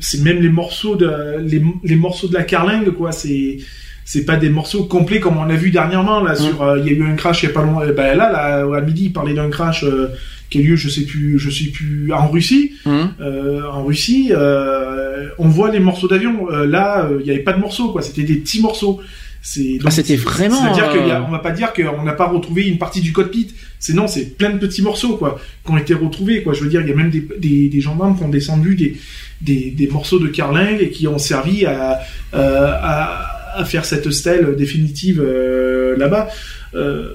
c'est 0.00 0.22
même 0.22 0.40
les 0.40 0.48
morceaux 0.48 0.96
de, 0.96 1.38
les, 1.40 1.62
les 1.84 1.96
morceaux 1.96 2.28
de 2.28 2.34
la 2.34 2.44
carlingue, 2.44 2.90
quoi. 2.90 3.12
C'est, 3.12 3.58
c'est 4.04 4.24
pas 4.24 4.36
des 4.36 4.50
morceaux 4.50 4.84
complets 4.84 5.18
comme 5.18 5.36
on 5.36 5.50
a 5.50 5.56
vu 5.56 5.70
dernièrement 5.70 6.20
là 6.20 6.36
sur 6.36 6.62
euh, 6.62 6.78
il 6.78 6.86
y 6.86 6.90
a 6.90 6.92
eu 6.92 7.02
un 7.02 7.16
crash 7.16 7.42
il 7.42 7.46
y 7.46 7.48
a 7.48 7.52
pas 7.52 7.62
longtemps 7.62 7.80
ben 7.94 8.16
là 8.16 8.30
là 8.30 8.64
à 8.76 8.80
midi 8.80 9.06
il 9.06 9.12
parlait 9.12 9.34
d'un 9.34 9.50
crash 9.50 9.82
euh, 9.82 10.10
qui 10.48 10.58
a 10.58 10.62
lieu 10.62 10.76
je 10.76 10.88
sais 10.88 11.02
plus 11.02 11.40
je 11.40 11.50
sais 11.50 11.70
plus 11.70 12.12
en 12.12 12.28
Russie. 12.28 12.72
Hum. 12.84 13.12
euh, 13.20 13.62
en 13.70 13.84
Russie 13.84 14.28
euh, 14.30 15.28
on 15.38 15.48
voit 15.48 15.70
les 15.70 15.80
morceaux 15.80 16.08
d'avion. 16.08 16.50
Euh, 16.50 16.66
là 16.66 17.04
euh, 17.04 17.18
il 17.20 17.26
y 17.26 17.30
avait 17.30 17.40
pas 17.40 17.52
de 17.52 17.60
morceaux 17.60 17.90
quoi. 17.90 18.02
C'était 18.02 18.22
des 18.22 18.36
petits 18.36 18.60
morceaux 18.60 19.00
c'est 19.48 19.78
Ah, 19.84 19.90
c'était 19.92 20.16
vraiment, 20.16 20.60
c'est 20.60 20.70
à 20.70 20.72
dire 20.72 20.90
euh, 20.90 21.20
qu'on 21.20 21.30
va 21.30 21.38
pas 21.38 21.52
dire 21.52 21.72
qu'on 21.72 22.02
n'a 22.02 22.14
pas 22.14 22.26
retrouvé 22.26 22.66
une 22.66 22.78
partie 22.78 23.00
du 23.00 23.12
cockpit 23.12 23.54
c'est 23.78 23.94
non 23.94 24.08
c'est 24.08 24.36
plein 24.36 24.50
de 24.50 24.58
petits 24.58 24.82
morceaux 24.82 25.16
quoi 25.16 25.38
qui 25.64 25.70
ont 25.70 25.76
été 25.78 25.94
retrouvés 25.94 26.42
quoi. 26.42 26.52
Je 26.52 26.64
veux 26.64 26.68
dire 26.68 26.80
il 26.80 26.88
y 26.88 26.92
a 26.92 26.96
même 26.96 27.10
des, 27.10 27.24
des, 27.38 27.68
des 27.68 27.80
gendarmes 27.80 28.16
qui 28.16 28.24
ont 28.24 28.28
descendu 28.28 28.74
des, 28.74 28.96
des, 29.40 29.70
des 29.70 29.86
morceaux 29.86 30.18
de 30.18 30.26
carlingue 30.26 30.80
et 30.80 30.90
qui 30.90 31.06
ont 31.06 31.18
servi 31.18 31.64
à, 31.64 32.00
euh, 32.34 32.72
à, 32.74 33.60
à 33.60 33.64
faire 33.64 33.84
cette 33.84 34.10
stèle 34.10 34.56
définitive 34.56 35.22
euh, 35.24 35.96
là-bas. 35.96 36.28
Euh, 36.74 37.10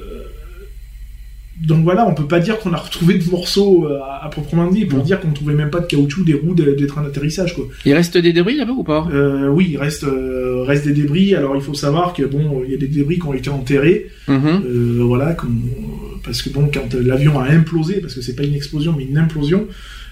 donc 1.61 1.83
voilà, 1.83 2.07
on 2.07 2.13
peut 2.15 2.25
pas 2.27 2.39
dire 2.39 2.57
qu'on 2.59 2.73
a 2.73 2.77
retrouvé 2.77 3.19
de 3.19 3.29
morceaux 3.29 3.85
euh, 3.87 3.99
à, 4.03 4.25
à 4.25 4.29
proprement 4.29 4.67
dit, 4.69 4.85
pour 4.85 4.99
dire 5.01 5.19
qu'on 5.19 5.31
trouvait 5.31 5.53
même 5.53 5.69
pas 5.69 5.79
de 5.79 5.85
caoutchouc 5.85 6.23
des 6.25 6.33
roues 6.33 6.55
des, 6.55 6.75
des 6.75 6.87
trains 6.87 7.03
d'atterrissage 7.03 7.53
quoi. 7.55 7.65
Il 7.85 7.93
reste 7.93 8.17
des 8.17 8.33
débris 8.33 8.55
là-bas 8.57 8.73
ou 8.73 8.83
pas? 8.83 9.07
Euh, 9.13 9.47
oui, 9.47 9.67
il 9.71 9.77
reste 9.77 10.03
euh, 10.03 10.63
reste 10.63 10.85
des 10.87 10.93
débris. 10.93 11.35
Alors 11.35 11.55
il 11.55 11.61
faut 11.61 11.73
savoir 11.75 12.13
que 12.13 12.23
bon, 12.23 12.63
il 12.65 12.71
y 12.71 12.73
a 12.73 12.77
des 12.77 12.87
débris 12.87 13.19
qui 13.19 13.27
ont 13.27 13.33
été 13.33 13.49
enterrés, 13.49 14.07
Mhm. 14.27 14.61
euh, 14.65 14.99
voilà, 15.03 15.33
comme- 15.33 15.61
parce 16.23 16.41
que 16.41 16.49
bon, 16.49 16.69
quand 16.73 16.93
l'avion 16.95 17.39
a 17.39 17.45
implosé, 17.49 17.95
parce 18.01 18.13
que 18.15 18.21
c'est 18.21 18.35
pas 18.35 18.43
une 18.43 18.53
explosion 18.55 18.93
mais 18.97 19.05
une 19.05 19.17
implosion, 19.17 19.67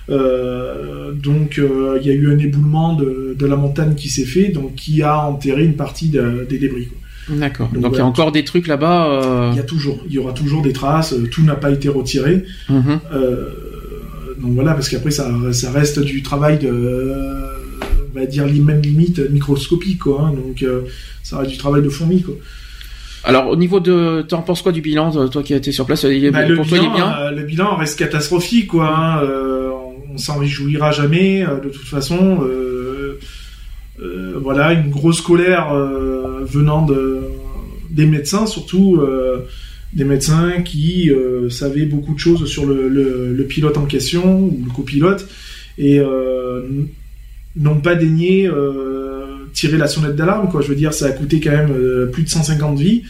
euh, 0.09 1.11
donc 1.13 1.59
euh, 1.59 1.97
il 2.01 2.07
y 2.07 2.11
a 2.11 2.13
eu 2.13 2.31
un 2.31 2.37
éboulement 2.37 2.95
de, 2.95 3.35
de 3.37 3.45
la 3.45 3.55
montagne 3.55 3.95
qui 3.95 4.09
s'est 4.09 4.25
fait, 4.25 4.49
donc 4.49 4.75
qui 4.75 5.01
a 5.03 5.17
enterré 5.25 5.63
une 5.65 5.75
partie 5.75 6.09
de- 6.09 6.45
des 6.49 6.57
débris. 6.57 6.85
quoi. 6.87 6.97
D'accord. 7.29 7.69
Donc, 7.73 7.83
Donc, 7.83 7.91
il 7.93 7.97
y 7.97 8.01
a 8.01 8.05
encore 8.05 8.31
des 8.31 8.43
trucs 8.43 8.67
là-bas. 8.67 9.07
euh, 9.09 9.49
Il 9.53 9.57
y 9.57 9.59
a 9.59 9.63
toujours, 9.63 9.99
il 10.07 10.13
y 10.13 10.17
aura 10.17 10.33
toujours 10.33 10.61
des 10.61 10.73
traces. 10.73 11.13
euh, 11.13 11.27
Tout 11.31 11.43
n'a 11.43 11.55
pas 11.55 11.71
été 11.71 11.89
retiré. 11.89 12.43
mhm. 12.69 12.99
Euh, 13.13 13.45
donc 14.41 14.53
voilà, 14.53 14.73
parce 14.73 14.87
qu'après 14.89 15.11
ça, 15.11 15.29
ça 15.51 15.69
reste 15.71 15.99
du 15.99 16.23
travail 16.23 16.57
de, 16.59 17.13
on 18.15 18.17
va 18.19 18.25
dire 18.25 18.45
li- 18.45 18.61
même 18.61 18.81
limite 18.81 19.19
microscopique 19.31 19.99
quoi. 19.99 20.27
hein. 20.29 20.33
donc 20.33 20.63
ça 21.23 21.39
reste 21.39 21.51
du 21.51 21.57
travail 21.57 21.81
de 21.81 21.89
fourmi 21.89 22.21
quoi. 22.21 22.35
Alors, 23.25 23.49
au 23.49 23.57
niveau 23.57 23.81
de, 23.81 24.21
t'en 24.21 24.41
penses 24.41 24.61
quoi 24.61 24.71
du 24.71 24.79
bilan, 24.81 25.27
toi 25.27 25.43
qui 25.43 25.53
as 25.53 25.57
été 25.57 25.73
sur 25.73 25.85
place 25.85 26.03
il 26.03 26.31
Bah, 26.31 26.43
Pour 26.55 26.65
toi, 26.65 26.77
il 26.77 26.85
est 26.85 26.87
bilan, 26.89 26.95
bien 26.95 27.31
le 27.31 27.43
bilan 27.43 27.75
reste 27.75 27.99
catastrophique 27.99 28.67
quoi. 28.67 28.87
hein. 28.97 29.21
On, 29.23 30.13
on 30.13 30.17
s'en 30.17 30.37
réjouira 30.39 30.91
jamais 30.91 31.41
de 31.41 31.69
toute 31.69 31.85
façon. 31.87 32.39
Euh, 32.43 32.78
voilà, 34.41 34.73
une 34.73 34.89
grosse 34.89 35.21
colère 35.21 35.73
euh, 35.73 36.43
venant 36.45 36.85
de 36.85 37.19
des 37.89 38.05
médecins 38.05 38.45
surtout. 38.45 38.97
euh, 39.01 39.39
des 39.91 40.03
médecins 40.03 40.61
qui 40.63 41.09
euh, 41.09 41.49
savaient 41.49 41.87
beaucoup 41.87 42.13
de 42.13 42.19
choses 42.19 42.45
sur 42.45 42.63
le, 42.67 42.87
le- 42.87 43.33
le 43.33 43.43
pilote 43.45 43.75
en 43.75 43.85
question 43.87 44.39
ou 44.43 44.63
le 44.63 44.71
copilote 44.71 45.27
et 45.79 45.99
euh, 45.99 46.61
n'ont 47.55 47.79
pas 47.81 47.95
daigné 47.95 48.47
euh, 48.47 49.25
tirer 49.51 49.77
la 49.79 49.87
sonnette 49.87 50.15
d'alarme 50.15 50.47
quoi. 50.51 50.61
Je 50.61 50.67
veux 50.67 50.75
dire, 50.75 50.93
ça 50.93 51.07
a 51.07 51.11
coûté 51.11 51.39
quand 51.39 51.49
même 51.49 51.71
euh, 51.71 52.05
plus 52.05 52.21
de 52.21 52.29
150 52.29 52.77
vies. 52.77 53.01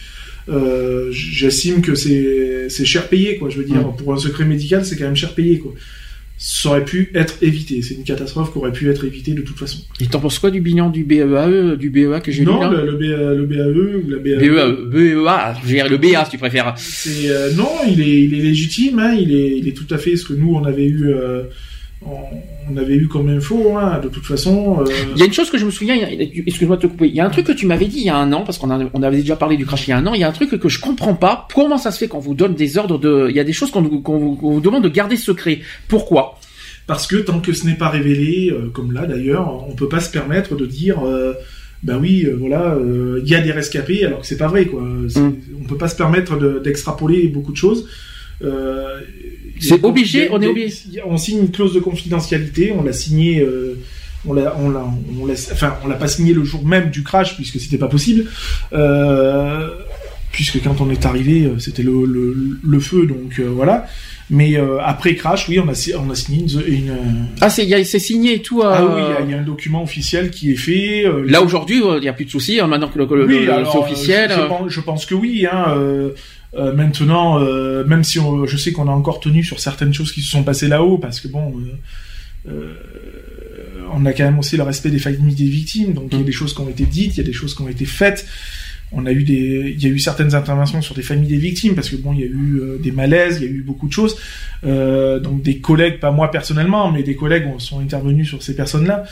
Euh, 0.48 1.09
J'estime 1.11 1.82
que 1.82 1.95
c'est 1.95 2.68
c'est 2.69 2.85
cher 2.85 3.09
payé 3.09 3.35
quoi. 3.38 3.50
Je 3.50 3.58
veux 3.58 3.66
dire, 3.66 3.85
Mm. 3.85 3.98
pour 3.98 4.14
un 4.14 4.18
secret 4.18 4.45
médical, 4.45 4.85
c'est 4.85 4.95
quand 4.95 5.03
même 5.03 5.18
cher 5.18 5.35
payé 5.35 5.59
quoi. 5.59 5.74
Ça 6.42 6.69
aurait 6.69 6.85
pu 6.85 7.11
être 7.16 7.35
évité. 7.42 7.82
C'est 7.82 7.95
une 7.95 8.06
catastrophe 8.06 8.53
qui 8.53 8.59
aurait 8.59 8.72
pu 8.72 8.90
être 8.90 9.03
évitée 9.03 9.34
de 9.34 9.42
toute 9.42 9.59
façon. 9.59 9.80
Et 10.00 10.06
t'en 10.06 10.22
penses 10.22 10.40
quoi 10.40 10.51
du 10.51 10.61
bilan 10.61 10.90
du 10.90 11.03
BEAE, 11.03 11.76
du 11.77 11.90
BEA 11.90 12.22
que 12.22 12.32
j'ai 12.32 12.40
lu 12.40 12.45
Non, 12.45 12.61
là 12.61 12.69
le, 12.69 12.92
le, 12.92 12.98
BA 12.98 13.34
le 13.34 13.45
BAE 13.45 13.98
ou 13.98 14.09
la 14.09 14.18
BAE. 14.19 14.40
BEA, 14.40 14.72
BEA, 14.90 15.56
je 15.61 15.68
veux 15.68 15.74
dire 15.74 15.90
le 15.90 15.98
BA 15.98 16.24
si 16.24 16.32
tu 16.32 16.38
préfères. 16.38 16.76
Euh, 17.08 17.53
non, 17.56 17.68
il 17.90 18.00
est, 18.00 18.24
il 18.24 18.34
est 18.34 18.42
légitime, 18.42 19.00
hein, 19.00 19.14
il 19.19 19.34
est, 19.34 19.58
il 19.58 19.68
est 19.68 19.74
tout 19.74 19.93
à 19.93 19.98
fait 19.98 20.16
ce 20.16 20.24
que 20.24 20.34
nous 20.34 20.56
on 20.56 20.64
avait 20.64 20.85
eu, 20.85 21.09
euh, 21.09 21.43
on, 22.02 22.78
avait 22.78 22.95
eu 22.95 23.08
comme 23.08 23.28
info, 23.30 23.78
hein, 23.78 24.00
de 24.02 24.08
toute 24.08 24.26
façon. 24.26 24.80
euh, 24.82 24.86
Il 25.16 25.19
y 25.19 25.24
a 25.24 25.26
une 25.26 25.34
chose 25.34 25.50
que 25.50 25.58
je 25.58 25.66
me 25.66 25.72
souviens, 25.72 25.95
excuse-moi 25.95 26.78
de 26.78 26.82
te 26.84 26.88
couper, 26.88 27.08
il 27.08 27.16
y 27.16 27.19
a 27.19 27.26
un 27.26 27.30
truc 27.30 27.45
que 27.48 27.52
tu 27.52 27.66
m'avais 27.66 27.88
dit 27.88 27.98
il 28.00 28.06
y 28.06 28.10
a 28.10 28.16
un 28.16 28.32
an, 28.32 28.44
parce 28.44 28.58
qu'on 28.58 28.69
on 28.94 29.03
avait 29.03 29.18
déjà 29.18 29.36
parlé 29.36 29.58
du 29.58 29.66
crash 29.66 29.88
il 29.88 29.92
y 29.92 29.94
a 29.94 29.98
un 29.98 30.08
an, 30.08 30.14
il 30.14 30.22
y 30.22 30.24
a 30.24 30.30
un 30.30 30.32
truc 30.32 30.58
que 30.58 30.69
je 30.69 30.80
comprends 30.80 31.14
pas, 31.16 31.48
comment 31.53 31.78
ça 31.78 31.92
se 31.92 31.98
fait 32.00 32.08
qu'on 32.08 32.19
vous 32.19 32.36
donne 32.36 32.56
des 32.56 32.78
ordres 32.78 32.98
de... 33.00 33.28
Il 33.30 33.36
y 33.36 33.40
a 33.40 33.44
des 33.44 33.53
choses 33.53 33.72
qu'on 33.72 33.82
vous- 33.82 34.61
demande 34.61 34.84
de 34.84 34.90
garder 34.90 35.18
secret. 35.18 35.60
Pourquoi? 35.88 36.40
Parce 36.88 37.06
que 37.06 37.18
tant 37.18 37.40
que 37.42 37.53
ce 37.53 37.66
n'est 37.68 37.76
pas 37.76 37.90
révélé, 37.90 38.50
euh, 38.52 38.69
comme 38.69 38.94
là 38.94 39.06
d'ailleurs, 39.06 39.66
on 39.69 39.76
peut 39.76 39.90
pas 39.90 40.00
se 40.00 40.10
permettre 40.11 40.56
de 40.56 40.66
dire, 40.66 41.06
euh, 41.06 41.34
bah 41.84 41.98
oui, 42.00 42.28
voilà, 42.38 42.78
il 43.24 43.28
y 43.30 43.36
a 43.36 43.42
des 43.42 43.52
rescapés, 43.52 44.06
alors 44.06 44.22
que 44.22 44.26
c'est 44.28 44.38
pas 44.38 44.48
vrai, 44.48 44.66
quoi. 44.66 44.82
Mm. 44.82 45.34
On 45.61 45.66
peut 45.68 45.78
pas 45.78 45.88
se 45.90 45.95
permettre 45.95 46.38
de- 46.38 46.60
d'extrapoler 46.60 47.28
beaucoup 47.28 47.52
de 47.52 47.58
choses. 47.58 47.88
Euh, 48.42 49.00
C'est 49.59 49.83
obligé, 49.83 50.29
on 50.31 50.41
est 50.41 50.47
obligé. 50.47 50.75
On 51.05 51.17
signe 51.17 51.39
une 51.41 51.51
clause 51.51 51.73
de 51.73 51.79
confidentialité, 51.79 52.73
on 52.77 52.83
l'a 52.83 52.93
signé. 52.93 53.41
euh, 53.41 53.77
on 54.27 54.33
l'a, 54.33 54.53
on 54.59 54.69
l'a, 54.69 54.83
on 55.21 55.25
l'a, 55.25 55.33
enfin, 55.53 55.75
on 55.85 55.88
l'a 55.88 55.95
pas 55.95 56.07
signé 56.09 56.33
le 56.33 56.43
jour 56.43 56.65
même 56.65 56.89
du 56.89 57.03
crash 57.03 57.35
puisque 57.38 57.57
c'était 57.59 57.77
pas 57.77 57.88
possible. 57.88 58.25
Euh, 58.73 59.69
puisque 60.31 60.61
quand 60.63 60.81
on 60.81 60.89
est 60.89 61.05
arrivé, 61.05 61.45
euh, 61.45 61.57
c'était 61.59 61.83
le, 61.83 62.05
le, 62.05 62.35
le 62.61 62.79
feu, 62.79 63.05
donc 63.05 63.39
euh, 63.39 63.43
voilà. 63.49 63.88
Mais 64.31 64.57
euh, 64.57 64.77
après 64.83 65.15
crash, 65.15 65.49
oui, 65.49 65.59
on 65.59 65.67
a, 65.69 65.73
si- 65.73 65.93
on 65.95 66.09
a 66.11 66.15
signé 66.15 66.43
une. 66.43 66.73
une, 66.73 66.97
Ah, 67.41 67.49
c'est 67.49 67.63
il 67.63 67.69
y 67.69 67.73
a- 67.73 67.83
c'est 67.83 67.97
signé 67.97 68.35
et 68.35 68.41
tout. 68.41 68.61
euh, 68.61 68.71
ah 68.71 68.85
oui, 68.85 69.01
il 69.07 69.11
y 69.11 69.17
a- 69.17 69.21
il 69.25 69.31
y, 69.31 69.33
a 69.33 69.39
un 69.39 69.43
document 69.43 69.81
officiel 69.81 70.29
qui 70.29 70.51
est 70.51 70.55
fait. 70.55 71.05
Là 71.25 71.41
aujourd'hui, 71.41 71.81
il 71.95 72.01
n'y 72.01 72.07
a 72.09 72.13
plus 72.13 72.25
de 72.25 72.29
soucis, 72.29 72.59
hein, 72.59 72.67
maintenant 72.67 72.89
que 72.89 72.99
le, 72.99 73.25
oui, 73.25 73.45
le- 73.45 73.51
alors, 73.53 73.71
c'est 73.71 73.79
officiel. 73.79 74.29
Je, 74.29 74.35
je 74.35 74.41
pense, 74.47 74.69
je 74.69 74.81
pense 74.81 75.05
que 75.07 75.15
oui. 75.15 75.47
Hein, 75.51 75.75
euh, 76.58 76.74
maintenant, 76.74 77.40
euh, 77.40 77.84
même 77.86 78.03
si 78.03 78.19
on- 78.19 78.45
je 78.45 78.58
sais 78.58 78.72
qu'on 78.72 78.88
a 78.88 78.92
encore 78.92 79.19
tenu 79.19 79.44
sur 79.44 79.60
certaines 79.60 79.94
choses 79.94 80.11
qui 80.11 80.22
se 80.22 80.32
sont 80.32 80.44
passées 80.44 80.68
là-haut, 80.68 80.98
parce 80.98 81.19
que 81.19 81.28
bon, 81.28 81.53
euh, 82.48 82.74
on 83.94 84.06
a 84.06 84.14
quand 84.14 84.24
même 84.24 84.40
aussi 84.40 84.58
le 84.58 84.64
respect 84.64 84.90
des 84.90 85.00
familles 85.00 85.36
des 85.36 85.45
victimes. 85.45 85.94
Donc 85.94 86.08
il 86.11 86.16
y 86.16 86.19
a 86.19 86.24
Mm. 86.24 86.26
des 86.26 86.32
choses 86.32 86.53
qui 86.53 86.61
ont 86.61 86.69
été 86.69 86.86
dites, 86.86 87.16
il 87.16 87.18
y 87.18 87.22
a 87.22 87.24
des 87.24 87.34
choses 87.34 87.56
qui 87.56 87.61
ont 87.61 87.69
été 87.69 87.86
faites. 87.86 88.26
On 88.92 89.06
a 89.06 89.11
eu 89.11 89.24
des, 89.24 89.76
il 89.78 89.84
y 89.84 89.86
a 89.86 89.90
eu 89.90 90.00
certaines 90.00 90.34
interventions 90.34 90.82
sur 90.82 90.95
des 90.95 91.03
familles 91.03 91.28
des 91.28 91.38
victimes 91.38 91.76
parce 91.76 91.90
que 91.90 91.95
bon, 91.95 92.11
il 92.14 92.19
y 92.22 92.24
a 92.24 92.26
eu 92.28 92.80
des 92.82 92.92
malaises, 92.92 93.38
il 93.40 93.44
y 93.44 93.48
a 93.48 93.52
eu 93.52 93.61
beaucoup 93.61 93.88
de 93.88 93.94
choses. 93.94 94.18
Donc 94.64 95.44
des 95.44 95.60
collègues, 95.60 96.00
pas 96.00 96.10
moi 96.11 96.32
personnellement, 96.32 96.92
mais 96.92 97.03
des 97.03 97.16
collègues 97.16 97.45
ont- 97.45 97.60
sont 97.60 97.80
intervenus 97.82 98.28
sur 98.28 98.42
ces 98.42 98.56
personnes-là. 98.56 99.03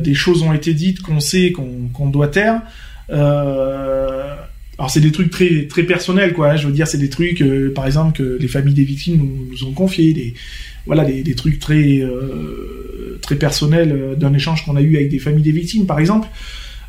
Des 0.00 0.14
choses 0.14 0.42
ont 0.42 0.54
été 0.54 0.72
dites 0.72 1.02
qu'on 1.02 1.20
sait 1.20 1.52
qu'on 1.52 1.88
qu'on 1.92 2.08
doit 2.08 2.28
taire. 2.28 2.62
Euh, 3.10 4.34
alors 4.78 4.90
c'est 4.90 5.00
des 5.00 5.12
trucs 5.12 5.30
très 5.30 5.82
personnels 5.84 6.32
quoi. 6.32 6.56
Je 6.56 6.66
veux 6.66 6.72
dire 6.72 6.86
c'est 6.86 6.98
des 6.98 7.10
trucs 7.10 7.40
euh, 7.42 7.72
par 7.72 7.86
exemple 7.86 8.18
que 8.18 8.38
les 8.40 8.48
familles 8.48 8.74
des 8.74 8.84
victimes 8.84 9.28
nous, 9.50 9.66
ont 9.66 9.72
confiés, 9.72 10.34
voilà 10.86 11.04
des, 11.04 11.34
trucs 11.34 11.60
très 11.60 12.00
euh, 12.00 13.18
très 13.22 13.36
personnels 13.36 13.92
euh, 13.92 14.14
d'un 14.16 14.34
échange 14.34 14.64
qu'on 14.64 14.76
a 14.76 14.82
eu 14.82 14.96
avec 14.96 15.10
des 15.10 15.18
familles 15.18 15.44
des 15.44 15.52
victimes 15.52 15.86
par 15.86 16.00
exemple. 16.00 16.28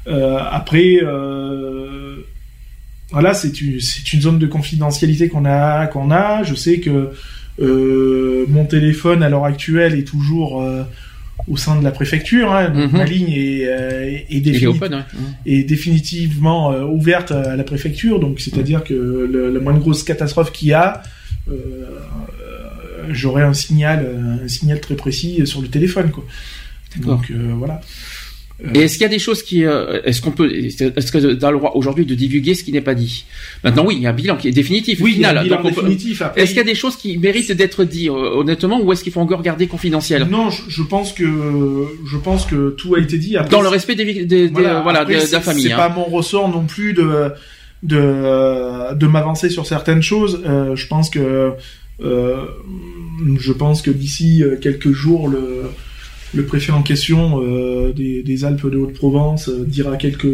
Après 0.08 1.00
voilà 3.12 3.34
c'est 3.34 3.62
une 3.62 4.22
zone 4.22 4.40
de 4.40 4.48
confidentialité 4.48 5.30
qu'on 5.30 5.46
a. 5.46 6.44
Je 6.44 6.56
sais 6.56 6.80
que 6.80 7.12
mon 7.60 8.66
téléphone 8.66 9.22
à 9.22 9.30
l'heure 9.30 9.46
actuelle 9.46 9.94
est 9.94 10.08
toujours 10.08 10.64
au 11.48 11.58
sein 11.58 11.78
de 11.78 11.84
la 11.84 11.92
préfecture. 11.92 12.52
Hein, 12.54 12.70
donc 12.70 12.92
Mhm. 12.92 12.98
Ma 12.98 13.06
ligne 13.06 13.30
est, 13.32 13.66
euh, 13.68 14.18
est, 14.30 14.48
est 14.48 14.66
open, 14.68 14.94
ouais. 15.46 15.64
définitivement 15.64 16.72
euh, 16.72 16.84
ouverte 16.84 17.32
à 17.32 17.56
la 17.56 17.64
préfecture, 17.64 18.20
donc 18.20 18.40
c'est-à-dire 18.40 18.84
que 18.84 18.94
le, 18.94 19.52
la 19.54 19.60
moindre 19.60 19.80
grosse 19.80 20.04
catastrophe 20.04 20.52
qu'il 20.52 20.70
y 20.70 20.74
a, 20.74 21.04
euh, 21.52 21.54
j'aurai 23.12 23.44
un 23.44 23.54
signal, 23.54 24.08
un 24.44 24.48
signal 24.48 24.80
très 24.80 24.96
précis 24.96 25.46
sur 25.46 25.62
le 25.62 25.68
téléphone, 25.68 26.10
quoi. 26.12 26.26
Donc 27.02 27.30
voilà. 27.32 27.82
Et 28.74 28.80
est-ce 28.80 28.94
qu'il 28.94 29.02
y 29.02 29.06
a 29.06 29.10
des 29.10 29.20
choses 29.20 29.44
qui, 29.44 29.66
euh, 29.66 30.02
est-ce 30.06 30.22
qu'on 30.22 30.32
peut, 30.32 30.50
est-ce 30.50 31.12
que 31.12 31.18
as 31.18 31.52
le 31.52 31.58
droit 31.58 31.74
aujourd'hui 31.76 32.06
de 32.06 32.16
divulguer 32.16 32.54
ce 32.56 32.64
qui 32.64 32.72
n'est 32.72 32.80
pas 32.80 32.96
dit? 32.96 33.26
Maintenant, 33.66 33.86
oui, 33.86 33.96
il 33.98 34.04
y 34.04 34.08
a 34.08 34.12
un 34.12 34.14
bilan 34.14 34.38
qui 34.38 34.48
est 34.48 34.52
définitif, 34.52 35.02
Oui, 35.02 35.12
il 35.16 35.22
y 35.22 35.26
a 35.26 35.30
final. 35.30 35.38
un 35.40 35.44
bilan 35.44 35.58
peut- 35.62 35.70
définitif. 35.82 36.22
Après, 36.22 36.42
Est-ce 36.42 36.52
qu'il 36.52 36.60
y 36.60 36.62
a 36.62 36.64
des 36.64 36.74
choses 36.76 36.96
qui 36.96 37.18
méritent 37.18 37.52
d'être 37.52 37.84
dites, 37.84 38.10
euh, 38.10 38.38
honnêtement, 38.38 38.80
ou 38.82 38.94
est-ce 38.94 39.04
qu'il 39.04 39.12
faut 39.12 39.20
encore 39.20 39.42
garder 39.42 39.68
confidentiel? 39.68 40.24
Non, 40.32 40.50
je, 40.52 40.62
je 40.70 40.84
pense 40.84 41.12
que 41.12 41.26
je 42.10 42.18
pense 42.18 42.46
que 42.46 42.70
tout 42.70 42.96
a 42.96 43.00
été 43.00 43.18
dit. 43.18 43.36
Après, 43.36 43.52
Dans 43.52 43.62
le 43.62 43.68
respect 43.68 43.96
des, 43.96 44.06
des, 44.06 44.26
des- 44.26 44.48
Voilà, 44.48 44.80
voilà, 44.82 45.00
après, 45.02 45.16
de, 45.26 45.32
la 45.34 45.42
famille. 45.42 45.64
C'est 45.64 45.74
hein. 45.74 45.78
pas 45.78 45.90
mon 45.90 46.06
ressort 46.06 46.48
non 46.48 46.64
plus 46.64 46.94
de 46.94 47.32
de 47.84 48.94
de 48.96 49.08
m'avancer 49.08 49.50
sur 49.50 49.66
certaines 49.68 50.02
choses. 50.02 50.42
Euh, 50.48 50.78
je 50.78 50.88
pense 50.88 51.10
que 51.10 51.52
je 52.00 53.52
pense 53.52 53.82
que 53.82 53.92
d'ici 53.92 54.44
quelques 54.62 54.92
jours, 54.92 55.28
le, 55.28 55.64
le 56.34 56.46
préfet 56.46 56.72
en 56.72 56.82
question 56.82 57.40
des, 57.94 58.24
des, 58.24 58.46
Alpes 58.46 58.70
de 58.70 58.78
Haute-Provence 58.78 59.50
dira 59.50 59.96
quelques 59.98 60.28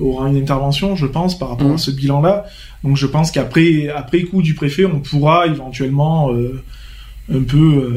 aura 0.00 0.28
une 0.28 0.36
intervention, 0.36 0.94
je 0.94 1.06
pense, 1.06 1.38
par 1.38 1.50
rapport 1.50 1.70
à 1.70 1.74
mmh. 1.74 1.78
ce 1.78 1.90
bilan-là. 1.90 2.46
Donc 2.84 2.96
je 2.96 3.06
pense 3.06 3.30
qu'après 3.30 3.88
après 3.88 4.22
coup 4.22 4.42
du 4.42 4.54
préfet, 4.54 4.84
on 4.84 5.00
pourra 5.00 5.46
éventuellement 5.46 6.30
un 7.32 7.42
peu, 7.42 7.92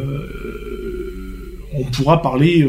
on 1.73 1.83
pourra 1.85 2.21
parler 2.21 2.67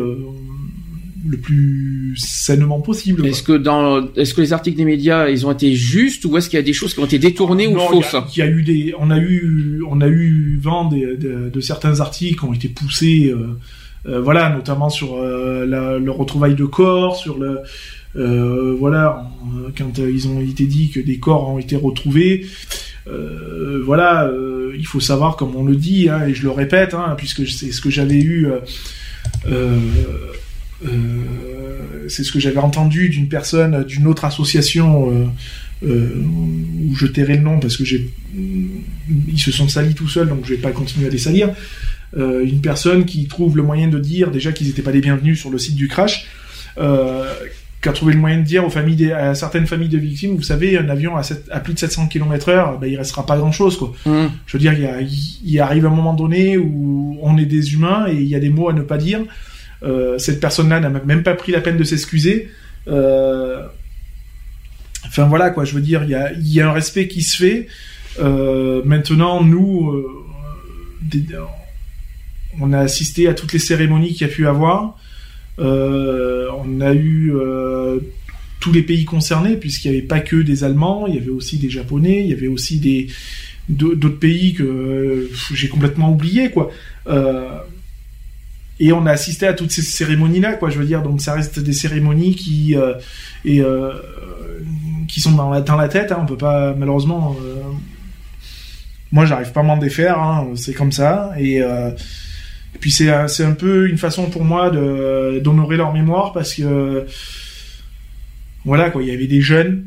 le 1.26 1.36
plus 1.36 2.15
sainement 2.16 2.81
possible. 2.81 3.26
Est-ce 3.26 3.42
que 3.42 3.52
dans, 3.52 4.12
est-ce 4.15 4.34
que 4.34 4.40
les 4.40 4.52
articles 4.52 4.76
des 4.76 4.84
médias, 4.84 5.28
ils 5.28 5.47
ont 5.47 5.52
été 5.52 5.74
justes 5.74 6.24
ou 6.24 6.36
est-ce 6.36 6.49
qu'il 6.49 6.58
y 6.58 6.60
a 6.60 6.65
des 6.65 6.73
choses 6.73 6.94
qui 6.94 7.00
ont 7.00 7.05
été 7.05 7.18
détournées 7.18 7.66
ou 7.66 7.78
fausses 7.78 8.16
Il 8.34 8.39
y, 8.39 8.42
a 8.42 8.47
eu 8.47 8.62
des, 8.62 8.94
on 8.99 9.10
a 9.10 9.18
eu, 9.18 9.82
on 9.89 10.00
a 10.00 10.08
eu 10.08 10.58
vent 10.60 10.89
de, 10.89 11.60
certains 11.60 12.00
articles 12.00 12.39
qui 12.39 12.44
ont 12.44 12.55
été 12.55 12.68
poussés, 12.68 13.32
euh, 13.34 13.58
euh, 14.07 14.20
voilà, 14.20 14.50
notamment 14.50 14.89
sur 14.89 15.16
euh, 15.16 15.99
le 15.99 16.10
retrouvail 16.10 16.55
de 16.55 16.65
corps, 16.65 17.16
sur 17.16 17.39
le, 17.39 17.60
voilà, 18.78 19.31
quand 19.76 19.99
ils 19.99 20.28
ont 20.28 20.40
été 20.40 20.65
dit 20.65 20.90
que 20.90 21.00
des 21.00 21.18
corps 21.18 21.49
ont 21.49 21.58
été 21.58 21.76
retrouvés. 21.76 22.47
voilà, 23.84 24.31
il 24.76 24.86
faut 24.86 25.00
savoir, 25.00 25.36
comme 25.36 25.55
on 25.55 25.65
le 25.65 25.76
dit, 25.76 26.08
hein, 26.08 26.26
et 26.26 26.34
je 26.34 26.42
le 26.42 26.50
répète, 26.50 26.94
hein, 26.94 27.15
puisque 27.16 27.47
c'est 27.47 27.73
ce 27.73 27.81
que 27.81 27.90
j'avais 27.90 28.20
eu. 28.20 28.49
Euh, 29.47 29.78
c'est 32.09 32.25
ce 32.25 32.33
que 32.33 32.41
j'avais 32.41 32.59
entendu 32.59 33.09
d'une 33.09 33.28
personne 33.28 33.84
d'une 33.84 34.07
autre 34.07 34.25
association 34.25 35.10
euh, 35.10 35.26
euh, 35.86 36.23
où 36.89 36.94
je 36.94 37.07
tairai 37.07 37.36
le 37.36 37.42
nom 37.42 37.59
parce 37.59 37.76
que 37.76 37.84
j'ai 37.84 38.10
ils 39.28 39.41
se 39.41 39.50
sont 39.50 39.68
salis 39.68 39.94
tout 39.94 40.09
seuls 40.09 40.28
donc 40.28 40.44
je 40.44 40.55
vais 40.55 40.60
pas 40.60 40.73
continuer 40.73 41.07
à 41.07 41.10
les 41.10 41.18
salir 41.18 41.50
une 42.17 42.60
personne 42.60 43.05
qui 43.05 43.26
trouve 43.28 43.57
le 43.57 43.62
moyen 43.62 43.86
de 43.89 43.99
dire 43.99 44.31
déjà 44.33 44.50
qu'ils 44.52 44.67
n'étaient 44.67 44.83
pas 44.83 44.91
les 44.91 45.00
bienvenus 45.00 45.39
sur 45.39 45.50
le 45.50 45.59
site 45.59 45.76
du 45.76 45.86
crash 45.86 46.26
qui 47.83 47.89
a 47.89 47.92
trouvé 47.92 48.12
le 48.12 48.20
moyen 48.20 48.39
de 48.39 48.44
dire 48.44 48.65
aux 48.65 48.70
familles 48.70 49.10
à 49.12 49.34
certaines 49.34 49.67
familles 49.67 49.89
de 49.89 49.97
victimes, 49.97 50.36
vous 50.36 50.42
savez, 50.42 50.76
un 50.76 50.91
avion 50.91 51.17
à, 51.17 51.23
à 51.50 51.60
plus 51.60 51.73
de 51.73 51.78
700 51.78 52.09
km 52.09 52.50
heure, 52.50 52.78
ben, 52.78 52.86
il 52.86 52.97
restera 52.97 53.25
pas 53.25 53.39
grand 53.39 53.52
chose, 53.52 53.78
quoi. 53.78 53.94
Mmh. 54.05 54.26
Je 54.47 54.52
veux 54.52 54.59
dire, 54.59 54.75
il, 54.75 55.50
y 55.50 55.60
arrive 55.60 55.86
un 55.86 55.91
moment 55.91 56.12
donné 56.12 56.59
où 56.59 57.18
on 57.23 57.39
est 57.39 57.47
des 57.47 57.73
humains 57.73 58.07
et 58.09 58.17
il 58.17 58.28
y 58.28 58.34
a 58.34 58.39
des 58.39 58.50
mots 58.50 58.68
à 58.68 58.75
ne 58.75 58.83
pas 58.83 58.99
dire. 58.99 59.20
Euh, 59.83 60.18
cette 60.18 60.41
personne-là 60.41 60.81
n'a 60.81 60.91
même 60.91 61.23
pas 61.23 61.34
pris 61.34 61.52
la 61.52 61.60
peine 61.60 61.76
de 61.76 61.84
s'excuser. 61.84 62.49
Euh, 62.89 63.67
enfin 65.07 65.26
voilà 65.26 65.50
quoi, 65.50 65.65
je 65.65 65.75
veux 65.75 65.81
dire, 65.81 66.05
il 66.05 66.52
y 66.52 66.60
a, 66.60 66.68
un 66.68 66.73
respect 66.73 67.09
qui 67.09 67.23
se 67.23 67.36
fait. 67.36 67.68
Euh, 68.20 68.83
maintenant, 68.84 69.42
nous, 69.42 70.05
on 72.60 72.73
a 72.73 72.78
assisté 72.78 73.28
à 73.28 73.34
toutes 73.34 73.52
les 73.52 73.59
cérémonies 73.59 74.12
qu'il 74.12 74.26
y 74.26 74.31
a 74.31 74.33
pu 74.33 74.47
avoir. 74.47 74.99
on 75.59 76.81
a 76.81 76.94
eu 76.94 77.33
tous 78.60 78.73
les 78.73 78.83
pays 78.83 79.07
concernés, 79.07 79.57
puisqu'il 79.57 79.91
n'y 79.91 79.99
avait 79.99 80.07
pas 80.07 80.20
que 80.20 80.36
des 80.36 80.65
Allemands, 80.65 81.07
il 81.07 81.15
y 81.15 81.18
avait 81.18 81.31
aussi 81.31 81.57
des 81.57 81.70
Japonais, 81.70 82.20
il 82.20 82.26
y 82.26 82.34
avait 82.34 82.49
aussi 82.49 82.78
d'autres 83.70 84.18
pays 84.18 84.52
que 84.52 85.31
j'ai 85.55 85.68
complètement 85.68 86.10
oublié 86.10 86.50
quoi. 86.50 86.70
Et 88.83 88.92
on 88.92 89.05
a 89.05 89.10
assisté 89.10 89.47
à 89.47 89.52
toutes 89.52 89.70
ces 89.70 89.83
cérémonies-là, 89.83 90.55
quoi. 90.55 90.70
Je 90.70 90.78
veux 90.78 90.86
dire, 90.86 91.02
donc 91.02 91.20
ça 91.20 91.34
reste 91.34 91.60
des 91.60 91.75
cérémonies 91.75 92.34
qui 92.34 92.75
euh, 92.75 92.94
et 93.44 93.60
euh, 93.60 93.92
qui 95.07 95.20
sont 95.20 95.33
dans 95.33 95.50
la 95.50 95.60
dans 95.60 95.76
la 95.76 95.89
tête. 95.89 96.12
Hein. 96.12 96.20
On 96.23 96.26
peut 96.26 96.39
pas, 96.39 96.75
malheureusement. 96.75 97.36
Euh, 97.44 97.60
moi, 99.12 99.26
j'arrive 99.26 99.52
pas 99.52 99.60
à 99.60 99.65
m'en 99.65 99.76
défaire. 99.76 100.18
Hein. 100.18 100.49
C'est 100.55 100.73
comme 100.73 100.92
ça. 100.92 101.33
Et, 101.39 101.57
et 101.57 102.78
puis 102.81 102.91
c'est 102.91 103.10
c'est 103.28 103.44
un 103.44 103.52
peu 103.52 103.86
une 103.86 103.99
façon 103.99 104.31
pour 104.31 104.44
moi 104.44 104.70
de 104.70 105.41
d'honorer 105.44 105.76
leur 105.76 105.92
mémoire 105.92 106.33
parce 106.33 106.55
que 106.55 107.05
voilà 108.65 108.89
quoi. 108.89 109.02
Il 109.02 109.09
y 109.09 109.12
avait 109.12 109.26
des 109.26 109.42
jeunes. 109.42 109.84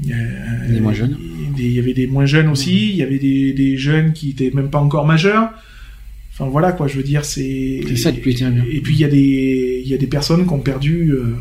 Il 0.00 0.10
y, 0.10 0.72
des 0.72 0.80
moins 0.80 0.92
jeunes. 0.92 1.16
il 1.56 1.72
y 1.72 1.78
avait 1.80 1.94
des 1.94 2.06
moins 2.06 2.26
jeunes 2.26 2.48
aussi. 2.48 2.90
Il 2.90 2.96
y 2.96 3.02
avait 3.02 3.18
des, 3.18 3.52
des 3.52 3.76
jeunes 3.76 4.12
qui 4.12 4.30
étaient 4.30 4.52
même 4.54 4.70
pas 4.70 4.78
encore 4.78 5.06
majeurs. 5.06 5.50
Enfin 6.38 6.50
voilà 6.50 6.70
quoi, 6.70 6.86
je 6.86 6.96
veux 6.96 7.02
dire, 7.02 7.24
c'est. 7.24 7.80
C'est 7.88 7.96
ça 7.96 8.12
depuis 8.12 8.34
bien. 8.34 8.54
Et 8.70 8.80
puis 8.80 8.94
il 8.94 9.00
y 9.00 9.04
a 9.04 9.08
des 9.08 9.82
il 9.84 9.90
y 9.90 9.94
a 9.94 9.98
des 9.98 10.06
personnes 10.06 10.46
qui 10.46 10.52
ont 10.52 10.60
perdu 10.60 11.10
euh, 11.10 11.34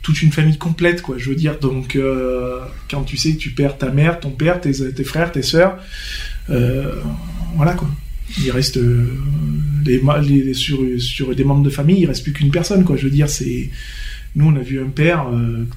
toute 0.00 0.22
une 0.22 0.30
famille 0.30 0.58
complète 0.58 1.02
quoi. 1.02 1.18
Je 1.18 1.28
veux 1.28 1.34
dire 1.34 1.58
donc 1.58 1.96
euh, 1.96 2.60
quand 2.88 3.02
tu 3.02 3.16
sais 3.16 3.32
que 3.32 3.38
tu 3.38 3.50
perds 3.50 3.78
ta 3.78 3.90
mère, 3.90 4.20
ton 4.20 4.30
père, 4.30 4.60
tes, 4.60 4.92
tes 4.92 5.04
frères, 5.04 5.32
tes 5.32 5.42
sœurs, 5.42 5.78
euh, 6.50 6.94
voilà 7.56 7.72
quoi. 7.72 7.88
Il 8.38 8.50
reste 8.52 8.78
les, 9.84 10.00
les, 10.22 10.54
sur 10.54 10.78
sur 10.98 11.34
des 11.34 11.44
membres 11.44 11.64
de 11.64 11.70
famille, 11.70 12.00
il 12.00 12.06
reste 12.06 12.22
plus 12.22 12.32
qu'une 12.32 12.52
personne 12.52 12.84
quoi. 12.84 12.96
Je 12.96 13.04
veux 13.04 13.10
dire 13.10 13.28
c'est 13.28 13.70
nous 14.36 14.46
on 14.46 14.54
a 14.54 14.62
vu 14.62 14.80
un 14.80 14.88
père 14.88 15.26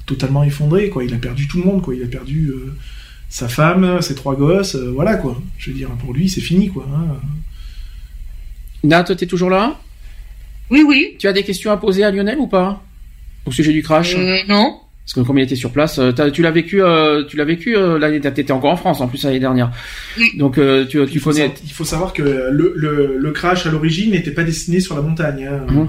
totalement 0.05 0.43
effondré 0.43 0.89
quoi. 0.89 1.03
Il 1.03 1.13
a 1.15 1.17
perdu 1.17 1.47
tout 1.47 1.57
le 1.57 1.63
monde 1.63 1.81
quoi. 1.81 1.95
Il 1.95 2.03
a 2.03 2.07
perdu 2.07 2.53
sa 3.27 3.47
femme, 3.47 4.03
ses 4.03 4.13
trois 4.13 4.35
gosses, 4.35 4.75
voilà 4.75 5.15
quoi. 5.15 5.41
Je 5.57 5.71
veux 5.71 5.75
dire 5.75 5.89
pour 5.97 6.13
lui 6.13 6.29
c'est 6.29 6.41
fini 6.41 6.69
quoi. 6.69 6.87
Hein. 6.95 7.17
Nat, 8.87 9.03
tu 9.03 9.23
es 9.23 9.27
toujours 9.27 9.49
là? 9.49 9.79
Oui, 10.69 10.83
oui. 10.87 11.15
Tu 11.19 11.27
as 11.27 11.33
des 11.33 11.43
questions 11.43 11.71
à 11.71 11.77
poser 11.77 12.03
à 12.03 12.11
Lionel 12.11 12.37
ou 12.39 12.47
pas? 12.47 12.83
Au 13.45 13.51
sujet 13.51 13.71
du 13.71 13.83
crash? 13.83 14.15
Euh, 14.17 14.37
Non. 14.47 14.79
Parce 15.05 15.13
que 15.13 15.19
comme 15.19 15.37
il 15.37 15.43
était 15.43 15.55
sur 15.55 15.71
place, 15.71 15.99
euh, 15.99 16.11
tu 16.31 16.41
l'as 16.41 16.49
vécu, 16.49 16.81
euh, 16.81 17.23
tu 17.25 17.37
l'as 17.37 17.45
vécu 17.45 17.75
l'année, 17.75 18.17
étais 18.17 18.51
encore 18.51 18.71
en 18.71 18.75
France 18.75 19.01
en 19.01 19.07
plus 19.07 19.23
l'année 19.23 19.39
dernière. 19.39 19.71
Oui. 20.17 20.31
Donc 20.35 20.55
tu, 20.55 21.05
tu 21.05 21.17
il 21.17 21.21
connais. 21.21 21.53
il 21.63 21.71
faut 21.71 21.83
savoir 21.83 22.11
que 22.11 22.23
le, 22.23 23.31
crash 23.31 23.67
à 23.67 23.69
l'origine 23.69 24.11
n'était 24.11 24.31
pas 24.31 24.43
destiné 24.43 24.79
sur 24.79 24.95
la 24.95 25.03
montagne. 25.03 25.47
Hein. 25.47 25.87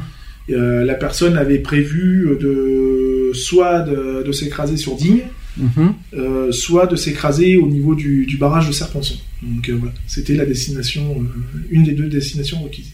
Mmh. 0.49 0.83
la 0.85 0.95
personne 0.95 1.39
avait 1.39 1.61
prévu 1.61 2.37
de 2.39 3.31
soit 3.33 3.81
de, 3.81 4.33
s'écraser 4.33 4.77
sur 4.77 4.97
Digne, 4.97 5.23
mmh. 5.57 6.53
soit 6.53 6.87
de 6.87 6.97
s'écraser 6.97 7.57
au 7.57 7.67
niveau 7.67 7.95
du, 7.95 8.27
du 8.27 8.37
barrage 8.37 8.67
de 8.69 8.73
Serponçon. 8.73 9.17
Donc 9.43 9.69
euh, 9.69 9.77
voilà, 9.79 9.95
c'était 10.07 10.35
la 10.35 10.47
destination, 10.47 11.21
euh, 11.21 11.59
une 11.71 11.85
des 11.85 11.93
deux 11.93 12.09
destinations 12.09 12.63
requises. 12.63 12.93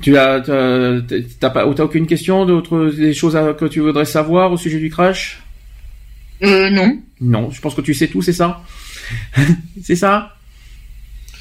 Tu 0.00 0.16
as, 0.16 0.40
t'as 0.40 1.50
pas, 1.50 1.66
aucune 1.66 2.06
question, 2.06 2.44
d'autres 2.46 2.90
des 2.90 3.14
choses 3.14 3.38
que 3.58 3.66
tu 3.66 3.80
voudrais 3.80 4.04
savoir 4.04 4.52
au 4.52 4.56
sujet 4.56 4.78
du 4.78 4.90
crash? 4.90 5.42
Euh, 6.42 6.70
non. 6.70 6.98
Non, 7.20 7.50
je 7.50 7.60
pense 7.60 7.74
que 7.74 7.82
tu 7.82 7.94
sais 7.94 8.08
tout, 8.08 8.22
c'est 8.22 8.32
ça? 8.32 8.62
C'est 9.82 9.96
ça? 9.96 10.36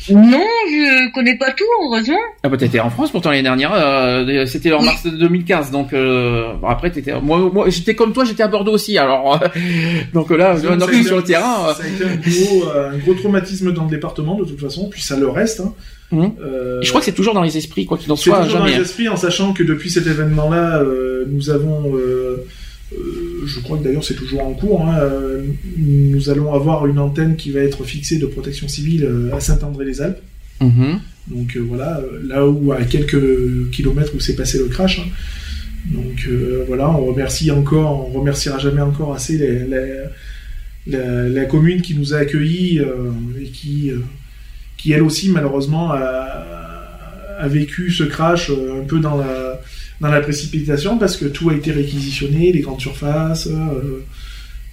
Non, 0.09 0.45
je 0.67 1.13
connais 1.13 1.37
pas 1.37 1.51
tout, 1.51 1.65
heureusement. 1.83 2.17
Ah 2.43 2.49
bah 2.49 2.57
t'étais 2.57 2.79
en 2.79 2.89
France 2.89 3.11
pourtant 3.11 3.29
l'année 3.29 3.43
dernière, 3.43 3.71
euh, 3.73 4.45
c'était 4.45 4.73
en 4.73 4.81
mars 4.81 5.05
2015, 5.05 5.71
donc 5.71 5.93
euh, 5.93 6.53
après 6.67 6.91
t'étais, 6.91 7.13
moi, 7.21 7.49
moi 7.53 7.69
j'étais 7.69 7.93
comme 7.95 8.13
toi, 8.13 8.25
j'étais 8.25 8.43
à 8.43 8.47
Bordeaux 8.47 8.73
aussi, 8.73 8.97
alors 8.97 9.39
donc 10.13 10.31
là, 10.31 10.55
on 10.57 11.03
sur 11.03 11.17
le 11.17 11.23
terrain. 11.23 11.73
Ça 11.75 11.83
a 11.83 11.87
été 11.87 12.05
un 12.05 12.15
gros, 12.15 12.69
un 12.69 12.97
gros, 12.97 13.13
traumatisme 13.13 13.71
dans 13.73 13.85
le 13.85 13.89
département 13.89 14.35
de 14.35 14.45
toute 14.45 14.59
façon, 14.59 14.89
puis 14.89 15.01
ça 15.01 15.17
le 15.17 15.29
reste. 15.29 15.59
Hein. 15.59 15.73
Mmh. 16.13 16.27
je 16.81 16.89
crois 16.89 16.99
que 16.99 17.05
c'est 17.05 17.13
toujours 17.13 17.33
dans 17.33 17.43
les 17.43 17.57
esprits, 17.57 17.85
quoi 17.85 17.97
qu'il 17.97 18.11
en 18.11 18.17
soit. 18.17 18.39
C'est 18.39 18.43
toujours 18.47 18.59
dans 18.59 18.65
les 18.65 18.79
esprits, 18.79 19.07
en 19.07 19.15
sachant 19.15 19.53
que 19.53 19.63
depuis 19.63 19.89
cet 19.89 20.07
événement-là, 20.07 20.83
nous 21.27 21.49
avons 21.49 21.93
euh, 21.95 23.30
je 23.45 23.59
crois 23.59 23.77
que 23.77 23.83
d'ailleurs 23.83 24.03
c'est 24.03 24.15
toujours 24.15 24.43
en 24.43 24.53
cours. 24.53 24.85
Hein, 24.85 24.97
euh, 24.99 25.43
nous 25.77 26.29
allons 26.29 26.53
avoir 26.53 26.87
une 26.87 26.99
antenne 26.99 27.35
qui 27.35 27.51
va 27.51 27.61
être 27.61 27.83
fixée 27.83 28.17
de 28.17 28.25
protection 28.25 28.67
civile 28.67 29.05
euh, 29.05 29.35
à 29.35 29.39
Saint-André-les-Alpes. 29.39 30.21
Mhm. 30.61 30.99
Donc 31.27 31.55
voilà, 31.57 32.01
là 32.23 32.47
où 32.47 32.71
à 32.71 32.83
quelques 32.83 33.69
kilomètres 33.71 34.13
où 34.15 34.19
s'est 34.19 34.35
passé 34.35 34.57
le 34.57 34.65
crash. 34.65 34.99
Hein. 34.99 35.09
Donc 35.85 36.27
voilà, 36.67 36.89
on 36.89 37.05
remercie 37.05 37.51
encore, 37.51 38.09
on 38.09 38.19
remerciera 38.19 38.59
jamais 38.59 38.81
encore 38.81 39.13
assez 39.13 39.37
la, 40.87 41.45
commune 41.45 41.81
qui 41.81 41.95
nous 41.95 42.13
a 42.13 42.17
accueillis 42.17 42.81
et 43.39 43.45
qui, 43.45 43.91
qui 44.77 44.91
elle 44.91 45.03
aussi 45.03 45.29
malheureusement 45.29 45.91
a, 45.91 46.51
a 47.39 47.47
vécu 47.47 47.91
ce 47.91 48.03
crash 48.03 48.51
un 48.51 48.83
peu 48.85 48.99
dans 48.99 49.17
la 49.17 49.50
dans 50.01 50.09
la 50.09 50.19
précipitation 50.19 50.97
parce 50.97 51.15
que 51.15 51.25
tout 51.25 51.49
a 51.51 51.55
été 51.55 51.71
réquisitionné, 51.71 52.51
les 52.51 52.59
grandes 52.59 52.81
surfaces, 52.81 53.47
euh, 53.47 54.03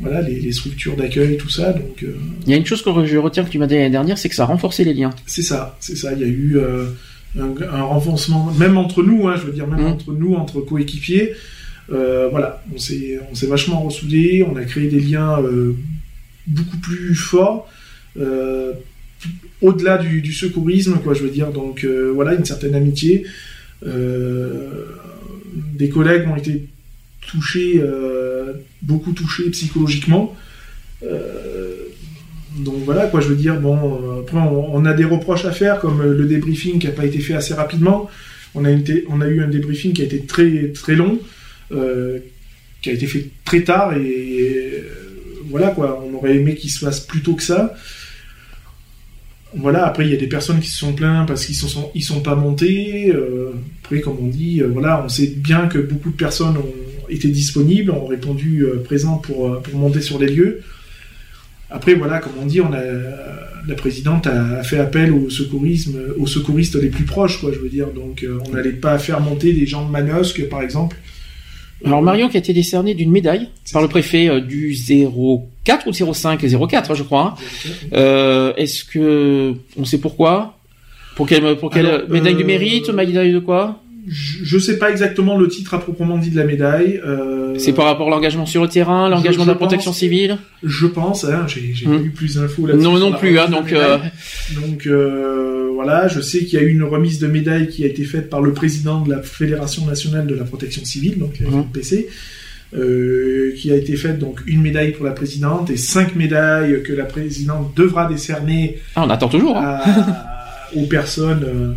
voilà, 0.00 0.23
les, 0.23 0.52
structures 0.52 0.97
d'accueil, 0.97 1.36
tout 1.36 1.50
ça. 1.50 1.73
Donc, 1.73 2.02
euh, 2.02 2.16
il 2.47 2.50
y 2.50 2.55
a 2.55 2.57
une 2.57 2.66
chose 2.66 2.82
que 2.82 2.90
je 3.05 3.16
retiens 3.18 3.44
que 3.44 3.50
tu 3.50 3.58
m'as 3.58 3.66
dit 3.66 3.74
l'année 3.74 3.90
dernière, 3.90 4.16
c'est 4.16 4.28
que 4.28 4.34
ça 4.34 4.44
a 4.44 4.47
renforcé 4.47 4.84
les 4.84 4.94
liens. 4.94 5.10
C'est 5.26 5.42
ça, 5.42 5.76
c'est 5.81 5.97
ça. 5.97 6.12
Il 6.15 6.20
y 6.20 6.24
a 6.24 6.28
eu 6.28 6.57
euh, 6.57 6.86
un, 7.36 7.82
renforcement, 7.82 8.50
même 8.52 8.78
entre 8.78 9.02
nous, 9.02 9.28
hein, 9.28 9.34
je 9.36 9.42
veux 9.42 9.52
dire, 9.52 9.66
même 9.66 9.82
mmh. 9.82 9.92
entre 9.92 10.12
nous, 10.12 10.34
entre 10.34 10.60
coéquipiers. 10.60 11.34
voilà, 11.89 12.62
on 12.74 12.78
s'est, 12.78 13.20
on 13.31 13.34
s'est 13.34 13.47
vachement 13.47 13.82
ressoudés, 13.82 14.47
on 14.48 14.57
a 14.57 14.65
créé 14.65 14.89
des 14.89 15.00
liens 15.00 15.39
beaucoup 16.47 16.78
plus 16.78 17.15
forts. 17.15 17.68
au-delà 19.60 19.98
du, 19.98 20.23
du, 20.23 20.32
secourisme, 20.32 21.00
quoi, 21.05 21.12
je 21.12 21.23
veux 21.23 21.31
dire. 21.31 21.50
Donc 21.50 21.84
voilà, 21.84 22.32
une 22.32 22.47
certaine 22.47 22.74
amitié. 22.74 23.26
Euh, 23.86 24.86
des 25.74 25.88
collègues 25.88 26.28
ont 26.28 26.36
été 26.36 26.68
touchés, 27.26 27.80
euh, 27.82 28.54
beaucoup 28.82 29.12
touchés 29.12 29.50
psychologiquement. 29.50 30.34
Euh, 31.02 31.74
donc 32.56 32.76
voilà, 32.84 33.06
quoi, 33.06 33.20
je 33.20 33.28
veux 33.28 33.36
dire, 33.36 33.60
bon, 33.60 33.76
euh, 33.76 34.20
après, 34.22 34.38
on, 34.38 34.84
a 34.84 34.92
des 34.94 35.04
reproches 35.04 35.44
à 35.44 35.52
faire, 35.52 35.80
comme 35.80 36.02
le 36.02 36.24
débriefing 36.24 36.78
qui 36.78 36.86
n'a 36.86 36.92
pas 36.92 37.04
été 37.04 37.20
fait 37.20 37.34
assez 37.34 37.54
rapidement. 37.54 38.08
On 38.54 38.64
a, 38.64 38.70
eu 38.70 39.42
un 39.42 39.48
débriefing 39.48 39.92
qui 39.92 40.02
a 40.02 40.04
été 40.06 40.20
très, 40.22 40.72
très 40.72 40.96
long, 40.96 41.20
qui 41.70 42.90
a 42.90 42.92
été 42.92 43.06
fait 43.06 43.28
très 43.44 43.62
tard, 43.62 43.94
et, 43.94 43.98
euh, 43.98 44.88
voilà, 45.50 45.68
quoi, 45.68 46.02
on 46.04 46.14
aurait 46.16 46.36
aimé 46.36 46.54
qu'il 46.54 46.70
se 46.70 46.84
fasse 46.84 47.00
plus 47.00 47.20
tôt 47.20 47.34
que 47.34 47.42
ça. 47.42 47.74
Voilà, 49.57 49.86
après, 49.86 50.05
il 50.07 50.10
y 50.10 50.15
a 50.15 50.18
des 50.18 50.27
personnes 50.27 50.60
qui 50.60 50.68
se 50.68 50.78
sont 50.78 50.93
plaints 50.93 51.25
parce 51.27 51.47
qu'ils 51.47 51.55
ne 51.55 51.68
sont, 51.68 51.91
ils 51.94 52.05
sont 52.05 52.20
pas 52.20 52.35
montés. 52.35 53.10
euh, 53.15 53.52
après, 53.89 54.02
comme 54.02 54.18
on 54.20 54.27
dit, 54.27 54.60
euh, 54.60 54.68
voilà, 54.68 55.02
on 55.02 55.09
sait 55.09 55.28
bien 55.28 55.67
que 55.67 55.78
beaucoup 55.78 56.10
de 56.10 56.17
personnes 56.17 56.59
ont 56.59 57.09
été 57.09 57.28
disponibles, 57.28 57.91
ont 57.91 58.05
répondu 58.05 58.65
euh, 58.65 58.83
présents 58.85 59.17
pour, 59.17 59.49
euh, 59.49 59.60
pour 59.62 59.78
monter 59.78 60.02
sur 60.02 60.18
les 60.18 60.27
lieux. 60.27 60.60
Après, 61.70 61.94
voilà, 61.94 62.18
comme 62.18 62.33
on 62.43 62.44
dit, 62.44 62.60
on 62.60 62.70
a, 62.75 62.83
la 63.67 63.75
présidente 63.75 64.27
a, 64.27 64.62
fait 64.62 64.78
appel 64.78 65.10
au 65.12 65.31
secourisme, 65.31 65.99
aux 66.18 66.27
secouristes 66.27 66.75
les 66.75 66.91
plus 66.91 67.05
proches, 67.05 67.41
quoi, 67.41 67.51
je 67.51 67.59
veux 67.59 67.70
dire. 67.70 67.86
Donc, 67.94 68.27
on 68.47 68.52
n'allait 68.52 68.73
pas 68.73 68.99
faire 68.99 69.20
monter 69.20 69.55
des 69.55 69.67
gens 69.67 69.86
de 69.86 69.91
Manosque, 69.91 70.47
par 70.49 70.60
exemple. 70.60 70.97
Alors 71.85 72.02
Marion 72.02 72.28
qui 72.28 72.36
a 72.36 72.41
été 72.41 72.52
décerné 72.52 72.94
d'une 72.94 73.10
médaille 73.10 73.49
par 73.73 73.83
le 73.83 73.89
préfet 73.89 74.41
du 74.41 74.75
04 74.75 75.12
ou 75.86 75.92
05 76.14 76.40
04 76.68 76.94
je 76.94 77.02
crois. 77.02 77.34
hein. 77.38 77.70
Euh, 77.92 78.52
Est-ce 78.56 78.84
que 78.84 79.55
on 79.78 79.84
sait 79.84 79.98
pourquoi? 79.98 80.55
Pour 81.16 81.26
quelle 81.26 81.56
pour 81.56 81.70
quelle 81.70 81.86
Alors, 81.86 82.08
médaille 82.08 82.36
du 82.36 82.42
euh, 82.42 82.47
mérite 82.47 82.88
Médaille 82.90 83.32
de 83.32 83.38
quoi? 83.40 83.80
Je, 84.10 84.42
je 84.42 84.58
sais 84.58 84.78
pas 84.78 84.90
exactement 84.90 85.36
le 85.36 85.48
titre 85.48 85.74
à 85.74 85.80
proprement 85.80 86.16
dit 86.16 86.30
de 86.30 86.36
la 86.36 86.44
médaille. 86.44 86.98
euh, 87.05 87.56
C'est 87.58 87.74
par 87.74 87.84
rapport 87.84 88.06
à 88.06 88.10
l'engagement 88.10 88.47
sur 88.47 88.62
le 88.62 88.68
terrain, 88.68 89.10
l'engagement 89.10 89.44
de 89.44 89.50
la 89.50 89.55
protection 89.56 89.90
pense- 89.90 89.98
civile? 89.98 90.38
Je 90.62 90.86
pense, 90.86 91.24
hein, 91.24 91.44
j'ai 91.47 91.60
Hmm. 91.86 92.05
eu 92.06 92.10
plus 92.10 92.36
d'infos 92.36 92.66
là-dessus. 92.66 92.84
Non 92.84 92.98
non 92.98 93.12
plus 93.12 93.38
hein, 93.38 93.48
donc 93.50 93.70
voilà, 95.74 96.08
je 96.08 96.20
sais 96.20 96.44
qu'il 96.44 96.58
y 96.58 96.62
a 96.62 96.64
eu 96.64 96.70
une 96.70 96.82
remise 96.84 97.18
de 97.18 97.26
médaille 97.26 97.68
qui 97.68 97.84
a 97.84 97.86
été 97.86 98.05
faite 98.05 98.30
par 98.30 98.40
le 98.40 98.52
président 98.52 99.00
de 99.02 99.10
la 99.10 99.22
Fédération 99.22 99.84
nationale 99.86 100.26
de 100.26 100.34
la 100.34 100.44
protection 100.44 100.84
civile, 100.84 101.18
donc 101.18 101.38
la 101.40 101.47
Mhm. 101.50 101.62
FNPC, 101.64 102.08
euh, 102.74 103.52
qui 103.56 103.72
a 103.72 103.76
été 103.76 103.97
faite 103.97 104.18
donc 104.18 104.40
une 104.47 104.60
médaille 104.60 104.92
pour 104.92 105.05
la 105.06 105.12
présidente 105.12 105.70
et 105.70 105.76
cinq 105.78 106.14
médailles 106.16 106.82
que 106.82 106.92
la 106.92 107.05
présidente 107.06 107.72
devra 107.76 108.06
décerner 108.06 108.78
ah, 108.94 109.05
on 109.06 109.10
attend 109.10 109.28
toujours. 109.28 109.56
hein. 109.56 109.80
à- 109.84 110.68
aux 110.76 110.84
personnes, 110.86 111.44
euh, 111.44 111.72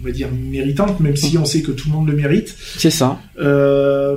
on 0.00 0.04
va 0.06 0.12
dire 0.12 0.28
méritantes, 0.32 1.00
même 1.00 1.16
si 1.16 1.36
on 1.36 1.44
sait 1.44 1.62
que 1.62 1.72
tout 1.72 1.88
le 1.88 1.94
monde 1.94 2.08
le 2.08 2.14
mérite. 2.16 2.54
C'est 2.78 2.90
ça. 2.90 3.18
Euh, 3.40 4.16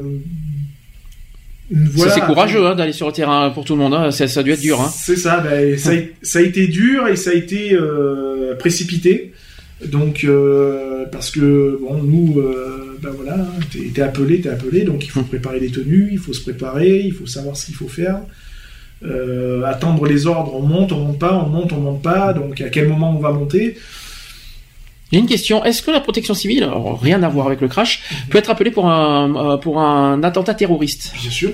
voilà. 1.71 2.11
c'est 2.13 2.21
courageux 2.21 2.65
hein, 2.67 2.75
d'aller 2.75 2.93
sur 2.93 3.07
le 3.07 3.13
terrain 3.13 3.49
pour 3.49 3.65
tout 3.65 3.73
le 3.75 3.81
monde. 3.81 3.93
hein. 3.95 4.11
Ça, 4.11 4.27
ça 4.27 4.41
a 4.41 4.43
dû 4.43 4.51
être 4.51 4.61
dur. 4.61 4.79
C'est 4.95 5.15
ça, 5.15 5.39
ben, 5.39 5.77
ça, 5.79 5.91
a, 5.91 5.93
ça 6.21 6.39
a 6.39 6.41
été 6.43 6.67
dur 6.67 7.07
et 7.07 7.15
ça 7.15 7.31
a 7.31 7.33
été 7.33 7.75
précipité. 8.59 9.33
Donc, 9.89 10.23
euh, 10.23 11.05
parce 11.11 11.31
que, 11.31 11.79
bon, 11.81 12.01
nous, 12.03 12.39
euh, 12.39 12.97
ben 13.01 13.11
voilà, 13.11 13.35
hein, 13.35 13.59
t'es 13.71 13.91
t'es 13.93 14.01
appelé, 14.01 14.41
t'es 14.41 14.49
appelé, 14.49 14.83
donc 14.83 15.05
il 15.05 15.09
faut 15.09 15.23
préparer 15.23 15.59
les 15.59 15.69
tenues, 15.69 16.09
il 16.11 16.17
faut 16.17 16.33
se 16.33 16.41
préparer, 16.41 16.99
il 16.99 17.11
faut 17.11 17.25
savoir 17.25 17.57
ce 17.57 17.65
qu'il 17.65 17.75
faut 17.75 17.87
faire. 17.87 18.19
Euh, 19.03 19.63
attendre 19.63 20.05
les 20.05 20.27
ordres, 20.27 20.55
on 20.55 20.61
monte, 20.61 20.91
on 20.93 20.99
monte 20.99 21.19
pas, 21.19 21.33
on 21.35 21.49
monte, 21.49 21.73
on 21.73 21.81
monte 21.81 22.01
pas, 22.01 22.33
donc 22.33 22.61
à 22.61 22.69
quel 22.69 22.87
moment 22.87 23.11
on 23.15 23.19
va 23.19 23.31
monter? 23.31 23.77
J'ai 25.11 25.19
une 25.19 25.27
question. 25.27 25.63
Est-ce 25.63 25.83
que 25.83 25.91
la 25.91 25.99
protection 25.99 26.33
civile, 26.33 26.63
alors, 26.63 26.99
rien 26.99 27.21
à 27.21 27.29
voir 27.29 27.47
avec 27.47 27.61
le 27.61 27.67
crash, 27.67 28.01
peut 28.29 28.37
être 28.37 28.49
appelée 28.49 28.71
pour 28.71 28.89
un 28.89 29.57
pour 29.57 29.79
un 29.79 30.23
attentat 30.23 30.53
terroriste? 30.53 31.13
Bien 31.21 31.29
sûr. 31.29 31.51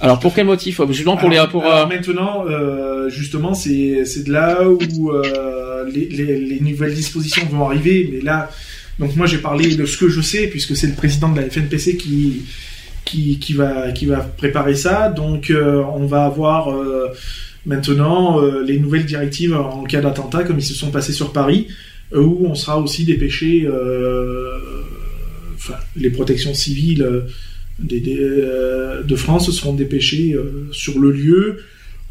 Alors 0.00 0.18
pour 0.18 0.34
quel 0.34 0.46
motif 0.46 0.80
Justement 0.90 1.16
pour 1.16 1.30
alors, 1.30 1.46
les 1.52 1.60
alors 1.60 1.78
euh, 1.78 1.86
maintenant, 1.86 2.44
euh, 2.48 3.08
justement, 3.08 3.54
c'est 3.54 4.04
c'est 4.04 4.24
de 4.24 4.32
là 4.32 4.68
où 4.68 5.10
euh, 5.12 5.84
les, 5.92 6.06
les, 6.08 6.38
les 6.40 6.60
nouvelles 6.60 6.94
dispositions 6.94 7.46
vont 7.50 7.66
arriver. 7.66 8.08
Mais 8.12 8.20
là, 8.20 8.50
donc 8.98 9.14
moi 9.16 9.26
j'ai 9.26 9.38
parlé 9.38 9.76
de 9.76 9.86
ce 9.86 9.96
que 9.96 10.08
je 10.08 10.20
sais 10.20 10.46
puisque 10.48 10.76
c'est 10.76 10.88
le 10.88 10.94
président 10.94 11.30
de 11.30 11.40
la 11.40 11.48
FNPC 11.48 11.96
qui 11.96 12.42
qui, 13.04 13.38
qui 13.38 13.52
va 13.54 13.92
qui 13.92 14.06
va 14.06 14.18
préparer 14.18 14.74
ça. 14.74 15.08
Donc 15.10 15.50
euh, 15.50 15.82
on 15.94 16.06
va 16.06 16.24
avoir 16.24 16.72
euh, 16.72 17.08
maintenant 17.64 18.40
euh, 18.42 18.62
les 18.64 18.78
nouvelles 18.78 19.06
directives 19.06 19.54
en 19.54 19.84
cas 19.84 20.00
d'attentat 20.00 20.42
comme 20.42 20.58
ils 20.58 20.64
se 20.64 20.74
sont 20.74 20.90
passés 20.90 21.12
sur 21.12 21.32
Paris, 21.32 21.68
euh, 22.12 22.20
où 22.20 22.46
on 22.46 22.54
sera 22.56 22.78
aussi 22.80 23.04
dépêché. 23.04 23.64
euh, 23.66 24.58
Enfin, 25.56 25.78
les 25.96 26.10
protections 26.10 26.52
civiles. 26.52 27.22
Des, 27.78 28.00
des, 28.00 28.16
euh, 28.20 29.02
de 29.02 29.16
France 29.16 29.50
seront 29.50 29.74
dépêchés 29.74 30.32
euh, 30.34 30.68
sur 30.72 30.98
le 30.98 31.10
lieu 31.10 31.58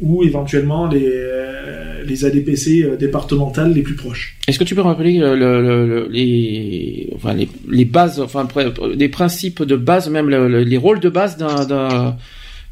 ou 0.00 0.24
éventuellement 0.24 0.88
les, 0.88 1.06
euh, 1.08 2.02
les 2.04 2.24
ADPC 2.24 2.96
départementales 2.98 3.72
les 3.72 3.82
plus 3.82 3.94
proches. 3.94 4.36
Est-ce 4.48 4.58
que 4.58 4.64
tu 4.64 4.74
peux 4.74 4.80
rappeler 4.80 5.18
le, 5.18 5.36
le- 5.36 5.62
le- 5.86 6.08
les 6.10 7.10
enfin 7.14 7.32
les, 7.32 7.48
les 7.70 7.84
bases 7.84 8.18
enfin 8.20 8.46
les 8.96 9.08
principes 9.08 9.62
de 9.62 9.76
base 9.76 10.10
même 10.10 10.28
le- 10.28 10.48
le- 10.48 10.64
les 10.64 10.76
rôles 10.76 11.00
de 11.00 11.08
base 11.08 11.36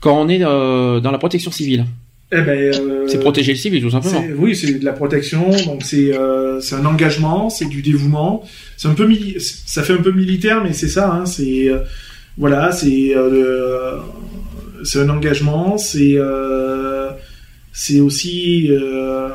quand 0.00 0.20
on 0.20 0.28
est 0.28 0.40
dans 0.40 1.10
la 1.10 1.18
protection 1.18 1.50
civile? 1.50 1.84
Eh 2.34 2.40
ben, 2.40 2.58
euh, 2.74 3.04
C'est 3.08 3.20
protéger 3.20 3.52
le 3.52 3.58
civil 3.58 3.82
tout 3.82 3.90
simplement. 3.90 4.24
Oui, 4.38 4.56
c'est 4.56 4.78
de 4.78 4.84
la 4.84 4.94
protection, 4.94 5.50
donc 5.66 5.82
c'est 5.84 6.16
euh, 6.16 6.60
un 6.72 6.84
engagement, 6.86 7.50
c'est 7.50 7.66
du 7.68 7.82
dévouement. 7.82 8.42
C'est 8.78 8.88
un 8.88 8.94
peu 8.94 9.06
ça 9.38 9.82
fait 9.82 9.92
un 9.92 9.98
peu 10.02 10.12
militaire, 10.12 10.62
mais 10.64 10.72
c'est 10.72 10.88
ça. 10.88 11.12
Hein, 11.12 11.26
c'est 11.26 11.68
voilà, 12.38 12.72
c'est 12.72 13.14
euh, 13.16 13.98
c'est 14.84 15.00
un 15.00 15.08
engagement, 15.08 15.78
c'est 15.78 16.14
euh, 16.16 17.10
c'est 17.72 18.00
aussi 18.00 18.68
euh, 18.70 19.28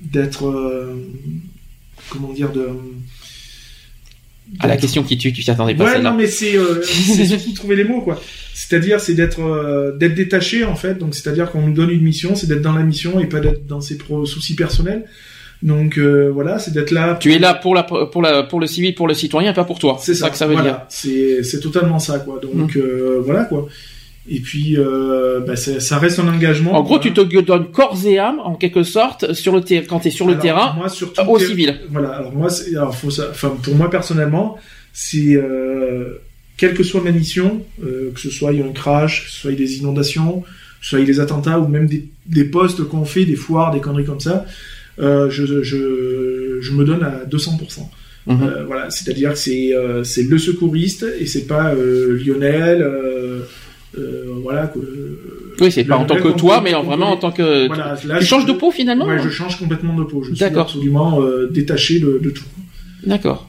d'être 0.00 0.94
comment 2.10 2.32
dire 2.32 2.50
de 2.52 2.68
À 4.60 4.66
la 4.66 4.76
question 4.76 5.02
qui 5.02 5.16
tue, 5.16 5.32
tu 5.32 5.42
t'y 5.42 5.50
attendais 5.50 5.74
pas 5.74 5.84
Ouais, 5.84 6.02
non, 6.02 6.14
mais 6.14 6.26
c'est 6.26 6.56
c'est 6.84 7.26
surtout 7.26 7.52
trouver 7.52 7.76
les 7.76 7.84
mots, 7.84 8.02
quoi. 8.02 8.20
C'est-à-dire, 8.54 9.00
c'est 9.00 9.14
d'être 9.14 9.94
d'être 9.98 10.14
détaché, 10.14 10.64
en 10.64 10.76
fait. 10.76 10.98
Donc, 10.98 11.14
c'est-à-dire 11.14 11.50
qu'on 11.50 11.66
nous 11.66 11.72
donne 11.74 11.90
une 11.90 12.02
mission, 12.02 12.34
c'est 12.34 12.46
d'être 12.48 12.60
dans 12.62 12.72
la 12.72 12.82
mission 12.82 13.18
et 13.20 13.26
pas 13.26 13.40
d'être 13.40 13.66
dans 13.66 13.80
ses 13.80 13.96
pro- 13.96 14.26
soucis 14.26 14.54
personnels. 14.54 15.04
Donc, 15.62 15.96
euh, 15.98 16.28
voilà, 16.32 16.58
c'est 16.58 16.72
d'être 16.72 16.90
là. 16.90 17.16
Tu 17.20 17.32
es 17.32 17.38
là 17.38 17.54
pour 17.54 17.74
la 17.74 17.84
pour 17.84 18.20
la 18.22 18.42
pour 18.42 18.58
le 18.60 18.66
civil, 18.66 18.94
pour 18.94 19.06
le 19.06 19.14
citoyen, 19.14 19.52
pas 19.52 19.64
pour 19.64 19.78
toi. 19.78 19.96
C'est 20.00 20.14
ça, 20.14 20.28
que 20.30 20.36
ça 20.36 20.46
veut 20.46 20.54
voilà. 20.54 20.68
dire. 20.70 20.80
C'est 20.88 21.42
c'est 21.44 21.60
totalement 21.60 21.98
ça, 22.00 22.18
quoi. 22.18 22.40
Donc, 22.42 22.74
Mm. 22.74 22.78
euh, 22.80 23.20
voilà, 23.24 23.44
quoi. 23.44 23.68
Et 24.28 24.38
puis, 24.40 24.76
euh, 24.78 25.40
bah, 25.46 25.56
ça 25.56 25.98
reste 25.98 26.18
un 26.20 26.28
engagement. 26.28 26.74
En 26.74 26.82
gros, 26.82 26.98
tu 27.00 27.12
te 27.12 27.20
donnes 27.40 27.70
corps 27.72 27.98
et 28.06 28.18
âme, 28.18 28.38
en 28.40 28.54
quelque 28.54 28.82
sorte, 28.84 29.32
sur 29.32 29.52
le 29.54 29.60
quand 29.88 30.00
tu 30.00 30.08
es 30.08 30.10
sur 30.12 30.26
le 30.26 30.32
Alors, 30.32 30.42
terrain, 30.42 30.74
moi, 30.76 30.88
surtout 30.88 31.22
au 31.28 31.38
civil. 31.38 31.80
Voilà. 31.90 32.10
Alors 32.10 32.32
moi, 32.32 32.48
alors 32.76 32.94
faut 32.94 33.10
ça. 33.10 33.28
Enfin, 33.30 33.56
pour 33.62 33.74
moi 33.74 33.90
personnellement, 33.90 34.56
c'est 34.92 35.34
euh, 35.34 36.20
quelle 36.56 36.74
que 36.74 36.82
soit 36.84 37.00
ma 37.02 37.10
mission, 37.10 37.62
euh, 37.84 38.12
que 38.14 38.20
ce 38.20 38.30
soit 38.30 38.50
un 38.50 38.72
crash, 38.72 39.24
que 39.24 39.30
ce 39.30 39.40
soit 39.40 39.52
des 39.52 39.78
inondations, 39.78 40.42
que 40.42 40.46
ce 40.86 40.96
soit 40.96 41.04
des 41.04 41.18
attentats 41.18 41.58
ou 41.58 41.66
même 41.66 41.86
des, 41.86 42.08
des 42.26 42.44
postes 42.44 42.84
qu'on 42.84 43.04
fait, 43.04 43.24
des 43.24 43.36
foires, 43.36 43.72
des 43.72 43.80
conneries 43.80 44.04
comme 44.04 44.20
ça, 44.20 44.44
je, 45.30 45.62
je, 45.62 46.58
je 46.60 46.72
me 46.72 46.84
donne 46.84 47.02
à 47.02 47.24
200%. 47.30 47.80
Mhm. 48.26 48.38
Euh, 48.42 48.64
voilà, 48.66 48.88
c'est-à-dire 48.90 49.32
que 49.32 49.38
c'est 49.38 49.74
euh, 49.74 50.04
c'est 50.04 50.22
le 50.22 50.38
secouriste 50.38 51.04
et 51.18 51.26
c'est 51.26 51.46
pas 51.46 51.74
euh, 51.74 52.16
Lionel. 52.24 52.80
euh, 52.82 53.40
euh, 53.98 54.24
voilà. 54.42 54.68
Que, 54.68 54.78
Oui, 55.60 55.70
c'est 55.72 55.84
pas 55.84 55.96
en 55.96 56.04
tant 56.04 56.16
que 56.16 56.28
toi, 56.28 56.60
mais 56.62 56.72
en- 56.74 56.82
vraiment 56.84 57.10
en 57.10 57.16
tant 57.16 57.32
que 57.32 57.66
Voilà, 57.66 57.96
là, 58.06 58.18
tu 58.18 58.24
je- 58.24 58.28
changes 58.28 58.46
de 58.46 58.52
peau 58.52 58.70
finalement. 58.70 59.06
Ouais, 59.06 59.18
je 59.22 59.28
change 59.28 59.58
complètement 59.58 59.94
de 59.96 60.04
peau. 60.04 60.22
Je 60.22 60.34
suis 60.34 60.44
absolument 60.44 61.20
euh, 61.20 61.48
détaché 61.50 61.98
de, 61.98 62.18
de 62.22 62.30
tout. 62.30 62.44
D'accord. 63.04 63.48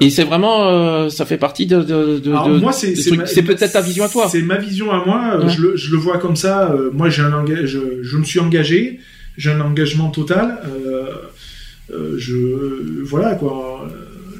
Et 0.00 0.10
c'est 0.10 0.24
vraiment, 0.24 0.66
euh, 0.68 1.08
ça 1.08 1.24
fait 1.24 1.36
partie 1.36 1.66
de, 1.66 1.82
de, 1.82 2.18
de, 2.18 2.30
Alors, 2.30 2.48
moi, 2.48 2.72
c'est 2.72 3.42
peut-être 3.42 3.72
ta 3.72 3.80
vision 3.80 4.04
à 4.04 4.08
toi. 4.08 4.28
C'est 4.30 4.42
ma 4.42 4.58
vision 4.58 4.90
à 4.90 5.04
moi. 5.04 5.20
euh, 5.34 5.44
Ouais. 5.44 5.50
Je, 5.52 5.60
le, 5.62 5.76
je 5.76 5.90
le 5.92 5.98
vois 5.98 6.18
comme 6.18 6.36
ça. 6.36 6.72
euh, 6.72 6.90
moi, 6.92 7.08
j'ai 7.10 7.22
un. 7.22 7.44
Je, 7.64 7.78
je 8.02 8.16
me 8.16 8.24
suis 8.24 8.40
engagé. 8.40 9.00
J'ai 9.36 9.50
un 9.50 9.60
engagement 9.60 10.10
total. 10.10 10.60
euh, 10.66 11.06
euh, 11.90 12.16
je 12.18 13.02
voilà 13.04 13.34
quoi. 13.34 13.90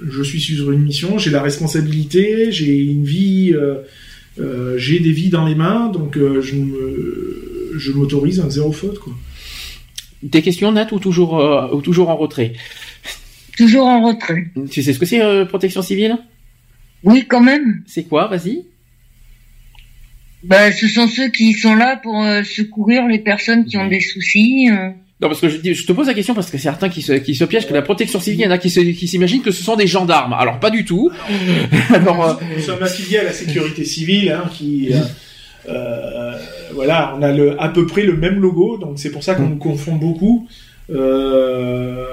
Je 0.09 0.23
suis 0.23 0.41
sur 0.41 0.71
une 0.73 0.83
mission. 0.83 1.19
J'ai 1.19 1.31
la 1.31 1.43
responsabilité. 1.43 2.53
J'ai 2.53 2.79
une 2.79 3.05
vie. 3.05 3.53
euh, 3.55 3.77
euh, 4.41 4.77
j'ai 4.79 4.99
des 4.99 5.13
vies 5.13 5.31
dans 5.31 5.47
les 5.47 5.55
mains. 5.55 5.89
Donc, 5.89 6.17
euh, 6.17 6.41
je 6.41 6.57
me, 6.57 7.73
je 7.77 7.93
m'autorise 7.93 8.41
un 8.41 8.51
zéro 8.51 8.73
faute 8.73 8.99
quoi. 8.99 9.13
Des 10.23 10.43
questions 10.43 10.73
nettes 10.73 10.91
ou 10.93 10.99
toujours, 10.99 11.39
euh, 11.39 11.69
ou 11.73 11.81
toujours 11.83 12.09
en 12.09 12.17
retrait? 12.17 12.55
Toujours 13.57 13.87
en 13.87 14.07
retrait. 14.07 14.51
Tu 14.71 14.83
sais 14.83 14.93
ce 14.93 14.99
que 14.99 15.07
c'est 15.07 15.23
euh, 15.23 15.45
protection 15.45 15.83
civile? 15.83 16.17
Oui, 17.05 17.27
quand 17.29 17.43
même. 17.43 17.83
C'est 17.87 18.05
quoi? 18.05 18.27
Vas-y. 18.27 18.65
Ben, 20.45 20.73
ce 20.73 20.87
sont 20.89 21.09
ceux 21.09 21.29
qui 21.29 21.53
sont 21.55 21.75
là 21.75 21.97
pour 22.03 22.23
euh, 22.23 22.43
secourir 22.45 23.07
les 23.07 23.19
personnes 23.19 23.65
qui 23.65 23.77
ont 23.77 23.87
des 23.89 24.01
soucis. 24.01 24.69
euh. 24.71 24.91
Non, 25.21 25.29
parce 25.29 25.41
que 25.41 25.49
je, 25.49 25.87
te 25.87 25.93
pose 25.93 26.09
la 26.09 26.15
question 26.15 26.35
parce 26.35 26.51
que 26.51 26.59
certains 26.59 26.89
qui 26.89 27.01
se, 27.01 27.13
qui 27.13 27.35
se 27.35 27.45
piègent 27.45 27.67
que 27.69 27.73
la 27.73 27.83
protection 27.83 28.21
civile, 28.21 28.41
il 28.41 28.45
y 28.45 28.47
en 28.47 28.51
a 28.51 28.59
qui 28.59 28.69
se- 28.69 28.81
qui 28.81 29.07
s'imaginent 29.09 29.43
que 29.43 29.53
ce 29.53 29.63
sont 29.63 29.77
des 29.77 29.87
gendarmes. 29.87 30.33
Alors 30.35 30.59
pas 30.61 30.71
du 30.71 30.85
tout. 30.85 31.11
Alors, 31.95 32.29
euh, 32.29 32.35
Nous 32.57 32.63
sommes 32.63 32.83
affiliés 32.83 33.19
à 33.19 33.25
la 33.25 33.33
sécurité 33.33 33.85
civile, 33.85 34.31
hein, 34.33 34.45
qui, 34.53 34.91
euh, 34.93 34.99
Euh, 35.67 36.37
voilà, 36.75 37.15
on 37.17 37.23
a 37.23 37.33
le, 37.33 37.59
à 37.63 37.69
peu 37.71 37.87
près 37.87 38.03
le 38.03 38.15
même 38.17 38.39
logo, 38.39 38.77
donc 38.77 38.99
c'est 38.99 39.11
pour 39.11 39.23
ça 39.25 39.35
qu'on 39.35 39.49
nous 39.49 39.57
confond 39.57 39.95
beaucoup. 39.95 40.47
Euh, 40.91 42.05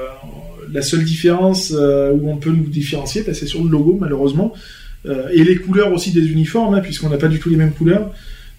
la 0.72 0.82
seule 0.82 1.04
différence 1.04 1.74
euh, 1.76 2.12
où 2.14 2.30
on 2.32 2.38
peut 2.38 2.52
nous 2.52 2.70
différencier, 2.70 3.24
bah, 3.28 3.34
c'est 3.34 3.48
sur 3.48 3.62
le 3.64 3.70
logo, 3.70 3.98
malheureusement. 4.00 4.54
Euh, 5.06 5.30
et 5.34 5.44
les 5.44 5.56
couleurs 5.56 5.92
aussi 5.94 6.12
des 6.12 6.28
uniformes, 6.32 6.76
hein, 6.76 6.82
puisqu'on 6.82 7.10
n'a 7.10 7.18
pas 7.18 7.28
du 7.28 7.40
tout 7.40 7.50
les 7.50 7.58
mêmes 7.58 7.74
couleurs. 7.74 8.12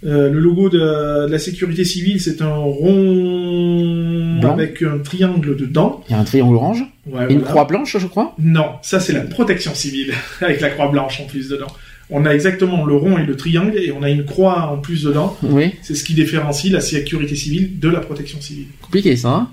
Euh, 0.05 0.29
le 0.31 0.41
logo 0.41 0.69
de, 0.69 1.27
de 1.27 1.31
la 1.31 1.39
sécurité 1.39 1.85
civile, 1.85 2.21
c'est 2.21 2.43
un 2.43 2.57
rond 2.57 4.39
Blanc. 4.41 4.53
avec 4.53 4.83
un 4.83 4.99
triangle 4.99 5.57
dedans. 5.57 6.03
Il 6.09 6.13
y 6.13 6.15
a 6.15 6.19
un 6.19 6.25
triangle 6.25 6.57
orange. 6.57 6.85
Ouais, 7.07 7.27
Et 7.31 7.35
une 7.35 7.43
croix 7.43 7.65
blanche, 7.65 7.97
je 7.99 8.07
crois. 8.07 8.35
Non, 8.39 8.67
ça 8.83 8.99
c'est 9.01 9.13
la 9.13 9.21
protection 9.21 9.75
civile, 9.75 10.13
avec 10.41 10.61
la 10.61 10.71
croix 10.71 10.89
blanche 10.89 11.21
en 11.21 11.27
plus 11.27 11.49
dedans. 11.49 11.69
On 12.11 12.27
a 12.27 12.31
exactement 12.35 12.85
le 12.85 12.95
rond 12.95 13.17
et 13.17 13.25
le 13.25 13.37
triangle, 13.37 13.79
et 13.79 13.93
on 13.93 14.03
a 14.03 14.11
une 14.11 14.25
croix 14.25 14.71
en 14.73 14.79
plus 14.79 15.05
dedans. 15.05 15.37
Oui. 15.45 15.73
C'est 15.83 15.95
ce 15.95 16.05
qui 16.05 16.15
différencie 16.15 16.73
la 16.73 16.81
sécurité 16.81 17.37
civile 17.37 17.79
de 17.79 17.89
la 17.89 18.01
protection 18.01 18.41
civile. 18.41 18.67
Compliqué 18.83 19.17
ça. 19.17 19.29
Hein 19.31 19.49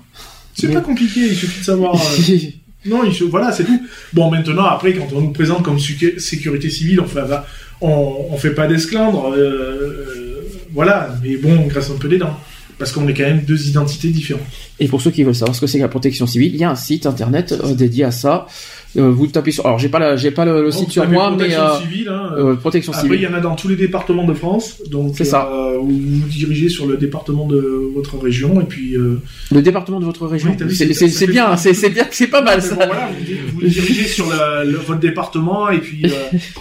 C'est 0.54 0.72
pas 0.72 0.80
compliqué, 0.80 1.20
il 1.28 1.34
suffit 1.36 1.60
de 1.60 1.64
savoir. 1.64 1.94
euh, 1.94 2.36
Non, 2.86 3.02
il 3.04 3.12
voilà, 3.28 3.52
c'est 3.52 3.64
tout. 3.64 3.80
Bon, 4.12 4.30
maintenant, 4.30 4.64
après, 4.64 4.94
quand 4.94 5.08
on 5.14 5.20
nous 5.20 5.32
présente 5.32 5.62
comme 5.62 5.78
sécurité 5.78 6.70
civile, 6.70 7.00
on 7.00 7.06
fait, 7.06 7.22
va- 7.22 7.46
on, 7.80 8.26
on 8.30 8.36
fait 8.38 8.54
pas 8.54 8.66
d'esclandre, 8.66 9.32
euh, 9.32 9.36
euh, 9.36 10.40
voilà. 10.72 11.14
Mais 11.22 11.36
bon, 11.36 11.58
on 11.58 11.66
graisse 11.66 11.90
un 11.90 11.98
peu 11.98 12.08
les 12.08 12.18
dents. 12.18 12.36
Parce 12.78 12.92
qu'on 12.92 13.06
est 13.08 13.12
quand 13.12 13.24
même 13.24 13.42
deux 13.42 13.68
identités 13.68 14.08
différentes. 14.08 14.46
Et 14.78 14.88
pour 14.88 15.02
ceux 15.02 15.10
qui 15.10 15.22
veulent 15.22 15.34
savoir 15.34 15.54
ce 15.54 15.60
que 15.60 15.66
c'est 15.66 15.76
que 15.76 15.82
la 15.82 15.88
protection 15.88 16.26
civile, 16.26 16.54
il 16.54 16.60
y 16.60 16.64
a 16.64 16.70
un 16.70 16.76
site 16.76 17.04
internet 17.04 17.52
euh, 17.62 17.74
dédié 17.74 18.04
à 18.04 18.10
ça. 18.10 18.46
Euh, 18.96 19.08
vous 19.10 19.28
tapez 19.28 19.52
sur. 19.52 19.64
Alors 19.66 19.78
j'ai 19.78 19.88
pas 19.88 20.00
la, 20.00 20.16
j'ai 20.16 20.32
pas 20.32 20.44
le, 20.44 20.70
site 20.72 20.90
sur 20.90 21.08
moi, 21.08 21.30
mais 21.30 21.36
protection 21.36 21.62
euh, 21.62 21.78
civile, 21.80 22.08
hein, 22.08 22.30
euh, 22.36 22.54
protection 22.56 22.92
Après, 22.92 23.06
il 23.06 23.10
civile. 23.12 23.28
y 23.28 23.32
en 23.32 23.34
a 23.36 23.40
dans 23.40 23.54
tous 23.54 23.68
les 23.68 23.76
départements 23.76 24.24
de 24.26 24.34
France. 24.34 24.78
Donc, 24.90 25.14
C'est 25.16 25.24
ça. 25.24 25.48
euh, 25.52 25.78
vous 25.78 25.88
vous 25.90 26.28
dirigez 26.28 26.68
sur 26.68 26.86
le 26.86 26.96
département 26.96 27.46
de 27.46 27.58
votre 27.94 28.18
région, 28.18 28.60
et 28.60 28.64
puis. 28.64 28.96
euh, 28.96 29.20
Le 29.52 29.62
département 29.62 30.00
de 30.00 30.04
votre 30.06 30.26
région. 30.26 30.56
Oui, 30.60 30.74
c'est 30.74 30.86
bien, 31.28 31.56
c'est 31.56 31.72
c'est 31.74 31.90
bien, 31.90 32.04
c'est 32.10 32.26
pas 32.26 32.42
mal 32.42 32.60
ça. 32.60 32.74
bon, 32.74 32.86
voilà, 32.86 33.10
vous, 33.52 33.60
vous 33.60 33.66
dirigez 33.68 34.04
sur 34.08 34.28
la- 34.28 34.64
le- 34.64 34.78
votre 34.78 34.98
département 35.00 35.70
et 35.70 35.78
puis 35.78 36.02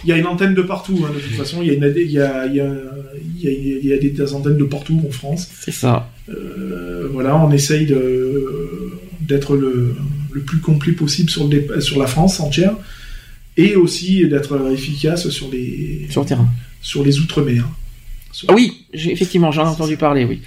il 0.04 0.10
y 0.10 0.14
a 0.14 0.18
une 0.18 0.28
antenne 0.28 0.54
de 0.54 0.62
partout. 0.62 1.00
hein, 1.08 1.12
de 1.16 1.20
toute 1.20 1.34
façon, 1.36 1.58
il 1.64 1.68
y 1.68 1.72
a, 1.72 1.74
une, 1.74 1.94
il 1.98 2.12
y 2.12 2.20
a, 2.20 2.46
il 2.46 2.56
y 2.56 2.60
a, 2.62 2.68
il 3.38 3.44
y 3.44 3.48
a- 3.48 3.52
il 3.82 3.88
y 3.88 3.94
a 3.94 3.98
des, 3.98 4.10
des 4.12 4.34
antennes 4.36 4.58
de 4.58 4.64
partout 4.66 5.02
en 5.08 5.12
France. 5.12 5.50
C'est 5.62 5.72
ça. 5.74 6.10
Voilà, 7.12 7.36
on 7.38 7.52
essaye 7.52 7.88
de 7.88 8.46
d'être 9.22 9.56
le, 9.56 9.96
le 10.32 10.42
plus 10.42 10.60
complet 10.60 10.94
possible 10.94 11.30
sur, 11.30 11.44
le, 11.48 11.50
dé- 11.50 11.82
sur 11.82 12.00
la 12.00 12.08
France 12.08 12.40
entière 12.40 12.74
et 13.58 13.76
aussi 13.76 14.28
d'être 14.28 14.72
efficace 14.72 15.30
sur 15.30 15.50
les 15.52 16.08
Sur 16.10 16.22
le 16.22 16.28
terrain. 16.28 16.48
sur 16.82 17.04
les 17.04 17.20
outre-mer. 17.20 17.68
Ah 18.48 18.54
oui, 18.54 18.86
effectivement, 18.94 19.52
j'en 19.52 19.66
ai 19.66 19.70
entendu 19.70 19.98
parler, 19.98 20.24
oui. 20.24 20.42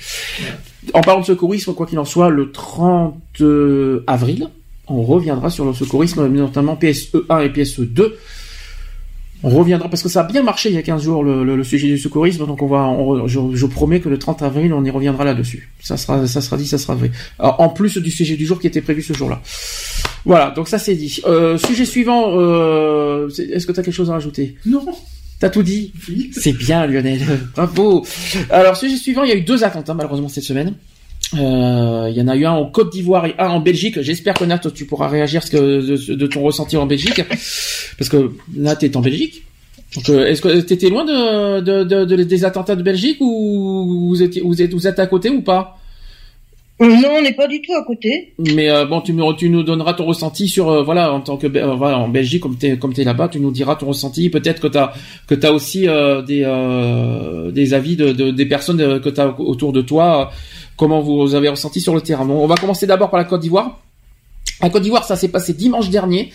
En 0.95 1.01
parlant 1.01 1.21
de 1.21 1.27
secourisme, 1.27 1.75
quoi 1.75 1.87
qu'il 1.87 1.99
en 1.99 2.05
soit, 2.05 2.31
le 2.31 2.53
30 2.53 3.43
avril, 4.07 4.49
on 4.87 5.03
reviendra 5.03 5.51
sur 5.51 5.65
le 5.65 5.73
secourisme, 5.75 6.27
notamment 6.29 6.77
PSE1 6.77 7.45
et 7.45 7.49
PSE2. 7.51 8.13
On 9.45 9.51
reviendra 9.51 9.89
parce 9.89 10.03
que 10.03 10.09
ça 10.09 10.21
a 10.21 10.25
bien 10.25 10.43
marché 10.43 10.69
il 10.69 10.75
y 10.77 10.79
a 10.79 10.83
15 10.83 11.03
jours 11.03 11.25
le, 11.25 11.43
le- 11.45 11.57
le 11.57 11.65
sujet 11.65 11.89
du 11.89 11.99
secourisme, 11.99 12.47
donc 12.47 12.63
on 12.63 12.67
va, 12.69 12.83
on- 12.89 13.27
je, 13.27 13.41
je 13.55 13.67
promets 13.67 14.01
que 14.01 14.09
le 14.09 14.19
30 14.19 14.43
avril 14.43 14.73
on 14.73 14.85
y 14.85 14.91
reviendra 14.91 15.25
là-dessus. 15.25 15.71
Ça 15.81 15.97
sera, 15.97 16.27
ça 16.27 16.41
sera 16.41 16.57
dit, 16.57 16.67
ça 16.67 16.79
sera 16.79 16.95
vrai. 16.95 17.11
Alors, 17.39 17.61
en 17.61 17.69
plus 17.69 17.99
du 17.99 18.11
sujet 18.11 18.37
du 18.37 18.47
jour 18.47 18.61
qui 18.61 18.67
était 18.69 18.81
prévu 18.83 19.03
ce 19.03 19.13
jour-là. 19.15 19.41
Voilà, 20.25 20.51
donc 20.53 20.69
ça 20.69 20.79
c'est 20.79 20.95
dit. 20.95 21.21
Euh, 21.27 21.59
sujet 21.59 21.85
suivant, 21.85 22.39
euh, 22.39 23.29
est-ce 23.31 23.67
que 23.67 23.73
tu 23.73 23.81
as 23.81 23.83
quelque 23.83 23.93
chose 23.95 24.11
à 24.11 24.15
rajouter? 24.15 24.57
Non. 24.65 24.85
T'as 25.41 25.51
tout 25.51 25.65
dit? 25.65 25.93
Oui. 26.09 26.31
C'est 26.33 26.53
bien 26.53 26.87
Lionel, 26.87 27.21
bravo. 27.57 28.07
Alors 28.49 28.77
sujet 28.77 28.97
suivant, 28.97 29.25
il 29.25 29.31
y 29.31 29.33
a 29.33 29.37
eu 29.37 29.43
deux 29.43 29.65
attentats 29.65 29.93
malheureusement 29.95 30.29
cette 30.29 30.45
semaine. 30.45 30.75
Euh, 31.35 32.09
Il 32.11 32.17
y 32.17 32.21
en 32.21 32.29
a 32.29 32.37
eu 32.37 32.45
un 32.45 32.53
en 32.53 32.67
Côte 32.67 32.93
d'Ivoire 32.93 33.27
et 33.27 33.35
un 33.39 33.49
en 33.49 33.61
Belgique. 33.61 34.01
J'espère 34.03 34.35
que 34.35 34.45
Nat, 34.45 34.61
tu 34.75 34.85
pourras 34.87 35.09
réagir 35.09 35.43
de, 35.53 36.15
de 36.15 36.27
ton 36.27 36.43
ressenti 36.43 36.77
en 36.77 36.87
Belgique, 36.87 37.23
parce 37.99 38.09
que 38.11 38.33
Nat 38.55 38.79
est 38.83 38.97
en 38.97 39.01
Belgique. 39.01 39.43
Donc, 39.97 40.09
euh, 40.09 40.27
est-ce 40.27 40.41
que 40.41 40.61
t'étais 40.61 40.89
loin 40.89 41.05
de, 41.05 41.61
de, 41.61 41.85
de- 41.85 42.05
de- 42.07 42.23
des 42.23 42.45
attentats 42.47 42.77
de 42.77 42.83
Belgique 42.83 43.19
ou 43.21 44.09
vous 44.09 44.23
étiez, 44.23 44.41
vous 44.43 44.63
êtes, 44.63 44.73
vous 44.73 44.87
êtes 44.87 44.99
à 44.99 45.07
côté 45.07 45.29
ou 45.29 45.43
pas? 45.43 45.79
Non, 46.81 47.11
on 47.19 47.23
n'est 47.23 47.35
pas 47.35 47.47
du 47.47 47.61
tout 47.61 47.75
à 47.75 47.85
côté. 47.85 48.33
Mais 48.39 48.69
euh, 48.71 48.87
bon, 48.87 49.03
tu, 49.03 49.13
me- 49.13 49.33
tu 49.37 49.51
nous 49.51 49.63
donneras 49.63 49.93
ton 49.93 50.07
ressenti 50.07 50.49
sur 50.49 50.69
euh, 50.71 50.83
voilà 50.83 51.13
en 51.13 51.21
tant 51.21 51.37
que 51.37 51.47
euh, 51.47 51.75
voilà 51.75 51.99
en 51.99 52.09
Belgique 52.09 52.41
comme 52.43 52.57
t'es 52.57 52.77
comme 52.79 52.93
t'es 52.95 53.05
là-bas, 53.05 53.29
tu 53.29 53.39
nous 53.39 53.53
diras 53.53 53.77
ton 53.77 53.87
ressenti. 53.87 54.31
Peut-être 54.31 54.61
que 54.61 54.67
t'as 54.67 54.93
que 55.29 55.35
t'as 55.35 55.53
aussi 55.53 55.81
des 55.83 56.43
euh, 56.45 57.51
des 57.53 57.75
avis 57.75 57.95
de, 57.97 58.13
de- 58.13 58.31
des 58.31 58.47
personnes 58.47 58.99
que 59.01 59.09
t'as 59.11 59.29
autour 59.39 59.73
de 59.73 59.83
toi. 59.83 60.33
Comment 60.83 61.01
vous 61.01 61.37
avez 61.37 61.49
ressenti 61.49 61.81
sur 61.81 61.95
le 61.95 62.01
terrain. 62.01 62.25
Bon, 62.25 62.43
on 62.43 62.49
va 62.49 62.57
commencer 62.57 62.89
d'abord 62.89 63.09
par 63.09 63.19
la 63.19 63.25
Côte 63.25 63.41
d'Ivoire. 63.41 63.79
À 64.61 64.69
Côte 64.69 64.83
d'Ivoire, 64.83 65.05
ça 65.05 65.15
s'est 65.15 65.29
passé 65.29 65.55
dimanche 65.55 65.91
dernier, 65.91 66.33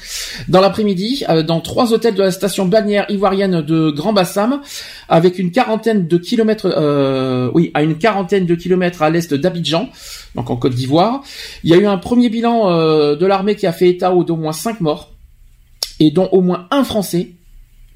dans 0.47 0.61
l'après-midi, 0.61 1.25
euh, 1.27 1.43
dans 1.43 1.59
trois 1.59 1.91
hôtels 1.91 2.15
de 2.15 2.23
la 2.23 2.31
station 2.31 2.65
balnéaire 2.65 3.05
ivoirienne 3.09 3.61
de 3.61 3.89
Grand 3.89 4.13
Bassam, 4.13 4.61
avec 5.09 5.37
une 5.37 5.51
quarantaine 5.51 6.07
de 6.07 6.17
kilomètres, 6.17 6.65
euh, 6.65 7.51
oui, 7.53 7.71
à 7.73 7.83
une 7.83 7.97
quarantaine 7.97 8.45
de 8.45 8.55
kilomètres 8.55 9.01
à 9.01 9.09
l'est 9.09 9.33
d'Abidjan, 9.33 9.89
donc 10.35 10.49
en 10.49 10.55
Côte 10.55 10.75
d'Ivoire. 10.75 11.23
Il 11.65 11.69
y 11.69 11.73
a 11.73 11.77
eu 11.77 11.85
un 11.85 11.97
premier 11.97 12.29
bilan 12.29 12.71
euh, 12.71 13.17
de 13.17 13.25
l'armée 13.25 13.57
qui 13.57 13.67
a 13.67 13.73
fait 13.73 13.89
état 13.89 14.13
d'au 14.13 14.37
moins 14.37 14.53
cinq 14.53 14.79
morts, 14.79 15.11
et 15.99 16.09
dont 16.09 16.29
au 16.31 16.39
moins 16.39 16.67
un 16.71 16.85
Français. 16.85 17.31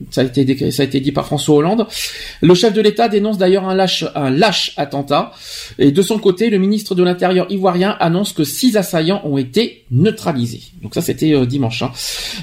Ça 0.10 0.22
a 0.22 0.24
été, 0.24 0.72
ça 0.72 0.84
a 0.84 0.86
été 0.86 1.00
dit 1.00 1.12
par 1.12 1.26
François 1.26 1.56
Hollande. 1.56 1.88
Le 2.42 2.54
chef 2.54 2.74
de 2.74 2.82
l'État 2.82 3.08
dénonce 3.08 3.38
d'ailleurs 3.38 3.68
un 3.68 3.76
lâche, 3.76 4.06
un 4.16 4.30
lâche 4.30 4.74
attentat. 4.78 5.32
Et 5.78 5.92
de 5.92 6.02
son 6.02 6.18
côté, 6.18 6.50
le 6.50 6.58
ministre 6.58 6.96
de 6.96 7.04
l'Intérieur 7.04 7.46
ivoirien 7.50 7.96
annonce 8.00 8.34
que 8.34 8.44
six 8.44 8.78
assaillants 8.78 9.22
ont 9.26 9.38
été 9.38 9.84
neutralisés. 9.92 10.62
Donc 10.82 10.96
ça, 10.96 11.02
c'était 11.02 11.34
euh, 11.34 11.46
dimanche. 11.46 11.82
hein. 11.84 11.92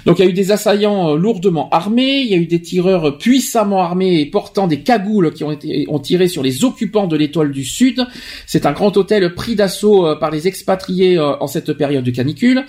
Donc 0.07 0.19
il 0.19 0.25
y 0.25 0.29
a 0.29 0.31
eu 0.31 0.35
des 0.35 0.53
assaillants 0.53 1.15
euh, 1.15 1.17
lourdement 1.17 1.69
armés, 1.71 2.21
il 2.21 2.29
y 2.29 2.35
a 2.35 2.37
eu 2.37 2.47
des 2.47 2.63
tireurs 2.63 3.19
puissamment 3.19 3.81
armés 3.81 4.21
et 4.21 4.27
portant 4.27 4.67
des 4.67 4.81
cagoules 4.81 5.33
qui 5.33 5.45
ont 5.45 5.53
été 5.53 5.87
ont 5.89 5.99
tiré 5.99 6.29
sur 6.29 6.43
les 6.43 6.65
occupants 6.65 7.07
de 7.07 7.17
l'Étoile 7.17 7.51
du 7.51 7.65
Sud. 7.65 8.07
C'est 8.47 8.67
un 8.67 8.73
grand 8.73 8.97
hôtel 8.97 9.35
pris 9.35 9.55
d'assaut 9.57 10.07
euh, 10.07 10.17
par 10.17 10.31
les 10.31 10.47
expatriés 10.47 11.19
en 11.19 11.47
cette 11.47 11.73
période 11.73 12.05
de 12.05 12.11
canicule. 12.11 12.65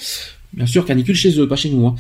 Bien 0.54 0.66
sûr, 0.66 0.84
canicule 0.86 1.16
chez 1.16 1.40
eux, 1.40 1.48
pas 1.48 1.56
chez 1.56 1.70
nous. 1.70 1.86
hein. 1.88 1.96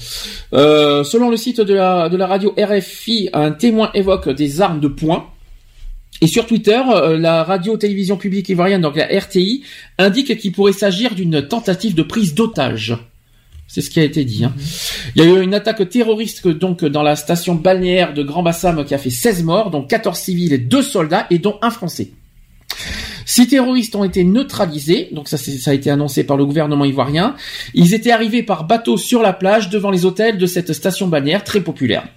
Euh, 0.53 1.03
selon 1.03 1.29
le 1.29 1.37
site 1.37 1.61
de 1.61 1.73
la, 1.73 2.09
de 2.09 2.17
la 2.17 2.25
radio 2.27 2.53
RFI, 2.57 3.29
un 3.33 3.51
témoin 3.51 3.91
évoque 3.93 4.29
des 4.29 4.59
armes 4.61 4.79
de 4.79 4.87
poing. 4.87 5.27
Et 6.21 6.27
sur 6.27 6.47
Twitter, 6.47 6.81
euh, 6.93 7.17
la 7.17 7.43
radio-télévision 7.43 8.17
publique 8.17 8.49
ivoirienne, 8.49 8.81
donc 8.81 8.95
la 8.97 9.05
RTI, 9.05 9.63
indique 9.97 10.37
qu'il 10.37 10.51
pourrait 10.51 10.73
s'agir 10.73 11.15
d'une 11.15 11.47
tentative 11.47 11.93
de 11.95 12.03
prise 12.03 12.33
d'otage. 12.33 12.97
C'est 13.67 13.81
ce 13.81 13.91
qui 13.91 13.99
a 13.99 14.03
été 14.03 14.25
dit. 14.25 14.43
hein. 14.43 14.53
Il 15.15 15.23
y 15.23 15.25
a 15.25 15.29
eu 15.29 15.41
une 15.43 15.53
attaque 15.53 15.87
terroriste 15.87 16.47
donc 16.47 16.83
dans 16.83 17.03
la 17.03 17.15
station 17.15 17.53
balnéaire 17.53 18.15
de 18.15 18.23
Grand 18.23 18.41
Bassam 18.41 18.83
qui 18.83 18.95
a 18.95 18.97
fait 18.97 19.11
16 19.11 19.43
morts, 19.43 19.69
dont 19.69 19.83
14 19.83 20.17
civils 20.17 20.53
et 20.53 20.57
2 20.57 20.81
soldats, 20.81 21.27
et 21.29 21.37
dont 21.37 21.59
un 21.61 21.69
Français. 21.69 22.09
Six 23.29 23.47
terroristes 23.47 23.95
ont 23.95 24.03
été 24.03 24.23
neutralisés, 24.23 25.09
donc 25.11 25.27
ça, 25.27 25.37
ça 25.37 25.69
a 25.69 25.73
été 25.75 25.91
annoncé 25.91 26.23
par 26.23 26.35
le 26.35 26.47
gouvernement 26.47 26.83
ivoirien. 26.83 27.35
Ils 27.75 27.93
étaient 27.93 28.09
arrivés 28.09 28.41
par 28.41 28.63
bateau 28.63 28.97
sur 28.97 29.21
la 29.21 29.33
plage 29.33 29.69
devant 29.69 29.91
les 29.91 30.03
hôtels 30.03 30.39
de 30.39 30.47
cette 30.47 30.73
station 30.73 31.07
balnéaire 31.07 31.43
très 31.43 31.61
populaire. 31.61 32.07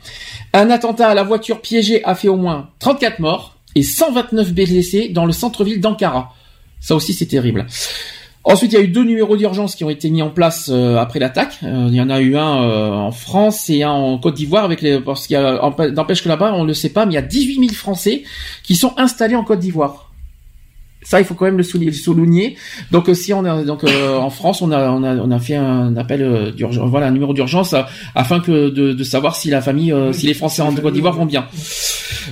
Un 0.55 0.71
attentat 0.71 1.11
à 1.11 1.15
la 1.15 1.23
voiture 1.23 1.61
piégée 1.61 2.03
a 2.05 2.15
fait 2.15 2.29
au 2.29 2.37
moins 2.37 2.71
34 2.79 3.19
morts 3.19 3.59
et 3.75 3.83
129 3.83 4.55
blessés 4.55 5.11
dans 5.11 5.27
le 5.27 5.33
centre-ville 5.33 5.83
d'Ankara. 5.83 6.33
Ça 6.81 6.97
aussi 6.97 7.13
c'est 7.13 7.27
terrible. 7.27 7.67
Ensuite, 8.45 8.73
il 8.73 8.77
y 8.77 8.79
a 8.79 8.83
eu 8.83 8.89
deux 8.89 9.05
numéros 9.05 9.37
d'urgence 9.37 9.75
qui 9.75 9.85
ont 9.85 9.91
été 9.91 10.09
mis 10.09 10.23
en 10.23 10.31
place 10.31 10.71
euh, 10.73 10.97
après 10.97 11.19
l'attaque. 11.19 11.59
Euh, 11.63 11.89
il 11.89 11.95
y 11.95 12.01
en 12.01 12.09
a 12.09 12.23
eu 12.23 12.39
un 12.39 12.63
euh, 12.63 12.91
en 12.91 13.13
France 13.13 13.69
et 13.69 13.83
un 13.83 13.91
en 13.91 14.17
Côte 14.17 14.37
d'Ivoire 14.37 14.65
avec 14.65 14.81
les 14.81 14.99
parce 14.99 15.27
qu'il 15.27 15.35
y 15.35 15.37
a 15.37 15.61
n'empêche 15.91 16.23
que 16.23 16.31
là-bas 16.31 16.55
on 16.55 16.65
le 16.65 16.73
sait 16.73 16.89
pas, 16.89 17.05
mais 17.05 17.13
il 17.13 17.17
y 17.17 17.19
a 17.19 17.23
18 17.23 17.57
000 17.57 17.75
Français 17.75 18.23
qui 18.63 18.77
sont 18.77 18.95
installés 18.97 19.37
en 19.37 19.45
Côte 19.45 19.59
d'Ivoire. 19.59 20.12
Ça, 21.03 21.21
il 21.21 21.25
faut 21.25 21.35
quand 21.35 21.45
même 21.45 21.57
le 21.57 21.63
souligner. 21.63 22.57
Donc, 22.91 23.09
euh, 23.09 23.15
si 23.15 23.33
on 23.33 23.45
euh, 23.45 24.17
en 24.17 24.31
France, 24.31 24.63
on 24.63 24.71
a, 24.71 24.91
on 24.91 25.39
fait 25.39 25.57
un 25.57 25.97
appel 25.97 26.23
euh, 26.23 26.51
d'urgence, 26.53 26.89
voilà, 26.89 27.09
un 27.09 27.11
numéro 27.11 27.35
d'urgence 27.35 27.75
afin 28.15 28.41
que 28.41 28.71
de, 28.71 29.05
savoir 29.05 29.37
si 29.37 29.51
la 29.51 29.61
famille, 29.61 29.93
euh, 29.93 30.13
si 30.13 30.27
les 30.27 30.35
Français 30.35 30.63
en 30.63 30.75
Côte 30.75 30.95
d'Ivoire 30.95 31.15
vont 31.15 31.27
bien. 31.27 31.47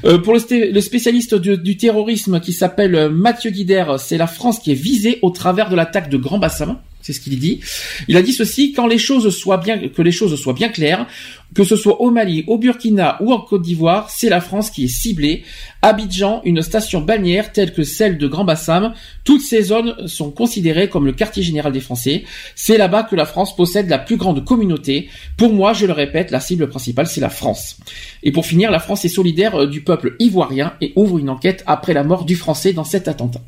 Euh, 0.05 0.19
pour 0.19 0.35
le, 0.35 0.81
spécialiste 0.81 1.35
du, 1.35 1.59
du 1.59 1.77
terrorisme 1.77 2.41
qui 2.41 2.53
s'appelle 2.53 3.11
Mathieu 3.11 3.51
Guider, 3.51 3.85
c'est 3.99 4.17
la 4.17 4.27
France 4.27 4.61
qui 4.61 4.73
est 4.73 4.75
visée 4.75 5.19
au 5.23 5.31
travers 5.31 5.69
de 5.69 5.77
l'attaque 5.77 6.09
de 6.09 6.17
Grand 6.17 6.39
Bassam. 6.39 6.77
C'est 7.03 7.13
ce 7.13 7.21
qu'il 7.21 7.39
dit. 7.39 7.61
Il 8.09 8.17
a 8.17 8.23
dit 8.23 8.33
ceci 8.33 8.73
quand 8.73 8.87
les 8.87 8.99
choses 8.99 9.35
soient 9.35 9.57
bien, 9.57 9.89
que 9.89 10.03
les 10.03 10.13
choses 10.13 10.39
soient 10.39 10.53
bien 10.53 10.69
claires, 10.69 11.07
que 11.55 11.65
ce 11.65 11.75
soit 11.77 12.01
au 12.01 12.11
Mali, 12.11 12.45
au 12.47 12.59
Burkina 12.59 13.17
ou 13.21 13.33
en 13.33 13.41
Côte 13.41 13.63
d'Ivoire, 13.63 14.11
c'est 14.11 14.29
la 14.29 14.41
France 14.41 14.71
qui 14.71 14.85
est 14.85 14.89
ciblée. 14.89 15.43
Abidjan, 15.83 16.43
une 16.45 16.63
station 16.63 17.01
balnéaire 17.01 17.53
telle 17.53 17.73
que 17.73 17.83
celle 17.83 18.19
de 18.19 18.29
Grand 18.29 18.45
Bassam, 18.45 18.93
toutes 19.25 19.41
ces 19.41 19.63
zones 19.63 20.07
sont 20.07 20.31
considérées 20.31 20.89
comme 20.89 21.07
le 21.07 21.13
quartier 21.13 21.43
général 21.43 21.73
des 21.73 21.81
Français. 21.81 22.25
C'est 22.55 22.79
là-bas 22.79 23.05
que 23.05 23.17
la 23.17 23.27
France 23.27 23.57
possède 23.57 23.89
la 23.89 23.99
plus 23.99 24.17
grande 24.17 24.45
communauté. 24.45 25.09
Pour 25.37 25.53
moi, 25.53 25.73
je 25.73 25.87
le 25.87 25.93
répète, 25.93 26.31
la 26.31 26.41
cible 26.41 26.69
principale, 26.69 27.07
c'est 27.07 27.21
la 27.21 27.31
France. 27.31 27.79
Et 28.23 28.31
pour 28.31 28.47
finir, 28.47 28.71
la 28.71 28.79
France 28.79 29.05
est 29.05 29.09
solidaire 29.09 29.63
euh, 29.63 29.67
du 29.67 29.81
peuple 29.81 30.17
ivoirien 30.19 30.75
et 30.81 30.93
ouvre 30.97 31.19
une 31.19 31.31
enquête 31.31 31.65
après 31.67 31.95
la 31.95 32.05
mort 32.05 32.25
du 32.25 32.37
Français 32.37 32.73
dans 32.73 32.85
cet 32.85 33.09
attentat. 33.09 33.41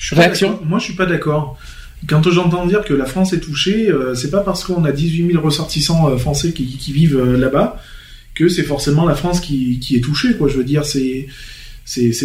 Je 0.00 0.14
Réaction. 0.14 0.58
Moi, 0.64 0.78
je 0.78 0.84
suis 0.84 0.94
pas 0.94 1.06
d'accord. 1.06 1.58
Quand 2.08 2.22
j'entends 2.30 2.64
dire 2.64 2.82
que 2.82 2.94
la 2.94 3.04
France 3.04 3.34
est 3.34 3.40
touchée, 3.40 3.90
euh, 3.90 4.14
c'est 4.14 4.30
pas 4.30 4.40
parce 4.40 4.64
qu'on 4.64 4.84
a 4.86 4.92
18 4.92 5.32
000 5.32 5.44
ressortissants 5.44 6.08
euh, 6.08 6.16
français 6.16 6.52
qui, 6.52 6.64
qui 6.78 6.92
vivent 6.92 7.18
euh, 7.18 7.36
là-bas 7.36 7.76
que 8.34 8.48
c'est 8.48 8.62
forcément 8.62 9.06
la 9.06 9.14
France 9.14 9.40
qui, 9.40 9.78
qui 9.80 9.96
est 9.96 10.00
touchée. 10.00 10.34
Quoi. 10.34 10.48
Je 10.48 10.56
veux 10.56 10.64
dire, 10.64 10.86
c'est 10.86 11.26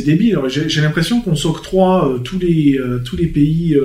débile. 0.06 0.40
J'ai 0.48 0.80
l'impression 0.82 1.20
qu'on 1.20 1.36
s'octroie 1.36 2.20
tous 2.24 2.40
les 2.40 2.80
tous 3.04 3.18
les 3.18 3.26
pays. 3.28 3.76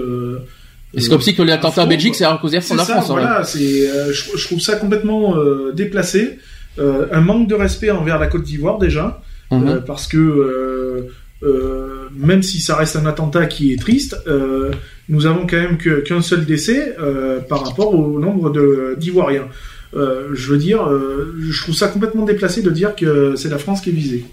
C'est 0.97 1.09
comme 1.09 1.23
si 1.23 1.35
que 1.35 1.43
l'attentat 1.43 1.83
en 1.83 1.87
Belgique, 1.89 2.15
c'est 2.15 2.25
à 2.25 2.39
cause 2.41 2.53
de 2.53 2.57
la 2.77 2.85
France. 2.85 3.09
voilà, 3.09 3.43
c'est, 3.43 3.89
je, 4.13 4.37
je 4.37 4.45
trouve 4.45 4.61
ça 4.61 4.77
complètement 4.77 5.35
déplacé, 5.73 6.39
un 6.79 7.21
manque 7.23 7.49
de 7.49 7.55
respect 7.55 7.91
envers 7.91 8.19
la 8.21 8.29
Côte 8.29 8.45
d'Ivoire 8.45 8.79
déjà, 8.79 9.23
Mhm. 9.51 9.83
parce 9.85 10.07
que 10.07 11.09
euh, 11.43 12.09
même 12.15 12.43
si 12.43 12.61
ça 12.61 12.77
reste 12.77 12.97
un 12.97 13.07
attentat 13.07 13.47
qui 13.47 13.73
est 13.73 13.81
triste, 13.81 14.17
euh, 14.27 14.71
nous 15.09 15.27
avons 15.27 15.47
quand 15.47 15.57
même 15.57 15.79
qu'un 15.79 16.23
seul 16.23 16.45
décès 16.45 16.97
euh, 16.99 17.41
par 17.41 17.65
rapport 17.67 17.95
au 17.95 18.19
nombre 18.19 18.97
d'Ivoiriens. 18.97 19.49
Euh, 19.95 20.29
je 20.35 20.53
veux 20.53 20.59
dire, 20.59 20.87
euh, 20.87 21.35
je 21.41 21.63
trouve 21.63 21.75
ça 21.75 21.89
complètement 21.89 22.25
déplacé 22.25 22.63
de 22.63 22.71
dire 22.71 22.95
que 22.95 23.35
c'est 23.37 23.49
la 23.49 23.59
France 23.59 23.81
qui 23.81 23.91
est 23.91 23.93
visée. 23.93 24.25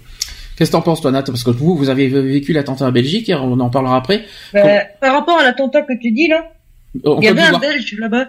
Qu'est-ce 0.56 0.70
que 0.70 0.76
t'en 0.76 0.82
penses, 0.82 1.00
toi, 1.00 1.10
Nat? 1.10 1.22
Parce 1.22 1.44
que 1.44 1.50
vous, 1.50 1.76
vous 1.76 1.88
avez 1.88 2.08
vécu 2.08 2.52
l'attentat 2.52 2.86
en 2.86 2.92
Belgique, 2.92 3.28
et 3.28 3.34
on 3.34 3.58
en 3.60 3.70
parlera 3.70 3.96
après. 3.96 4.24
Euh, 4.54 4.78
par 5.00 5.14
rapport 5.14 5.38
à 5.38 5.44
l'attentat 5.44 5.82
que 5.82 5.92
tu 6.00 6.10
dis 6.10 6.28
là, 6.28 6.44
il 6.94 7.24
y 7.24 7.28
avait 7.28 7.42
un. 7.42 7.58
Belge 7.58 7.96
là-bas, 7.98 8.26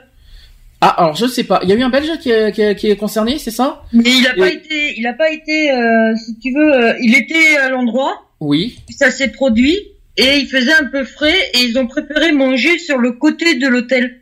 Ah, 0.82 1.04
alors 1.04 1.16
je 1.16 1.26
sais 1.26 1.44
pas. 1.44 1.60
Il 1.64 1.70
y 1.70 1.74
a 1.74 1.76
eu 1.76 1.82
un 1.82 1.90
Belge 1.90 2.20
qui 2.22 2.32
est, 2.32 2.52
qui 2.52 2.62
est, 2.62 2.76
qui 2.76 2.90
est 2.90 2.96
concerné, 2.96 3.38
c'est 3.38 3.52
ça? 3.52 3.84
Mais 3.94 4.04
il 4.06 4.28
a 4.28 4.36
pas 4.36 4.48
été, 4.50 4.94
il 4.98 5.06
a 5.08 5.14
pas 5.14 5.30
été, 5.32 5.72
euh, 5.72 6.16
si 6.16 6.38
tu 6.40 6.54
veux, 6.54 6.74
euh, 6.74 6.94
il 7.02 7.16
était 7.16 7.58
à 7.58 7.70
l'endroit, 7.70 8.29
Oui. 8.40 8.80
ça 8.98 9.12
s'est 9.12 9.30
produit 9.32 9.78
et 10.18 10.38
il 10.38 10.48
faisait 10.48 10.74
un 10.74 10.86
peu 10.86 11.04
frais 11.04 11.38
et 11.54 11.60
ils 11.64 11.78
ont 11.78 11.88
préféré 11.88 12.32
manger 12.32 12.78
sur 12.80 12.98
le 12.98 13.12
côté 13.14 13.56
de 13.56 13.68
l'hôtel. 13.68 14.20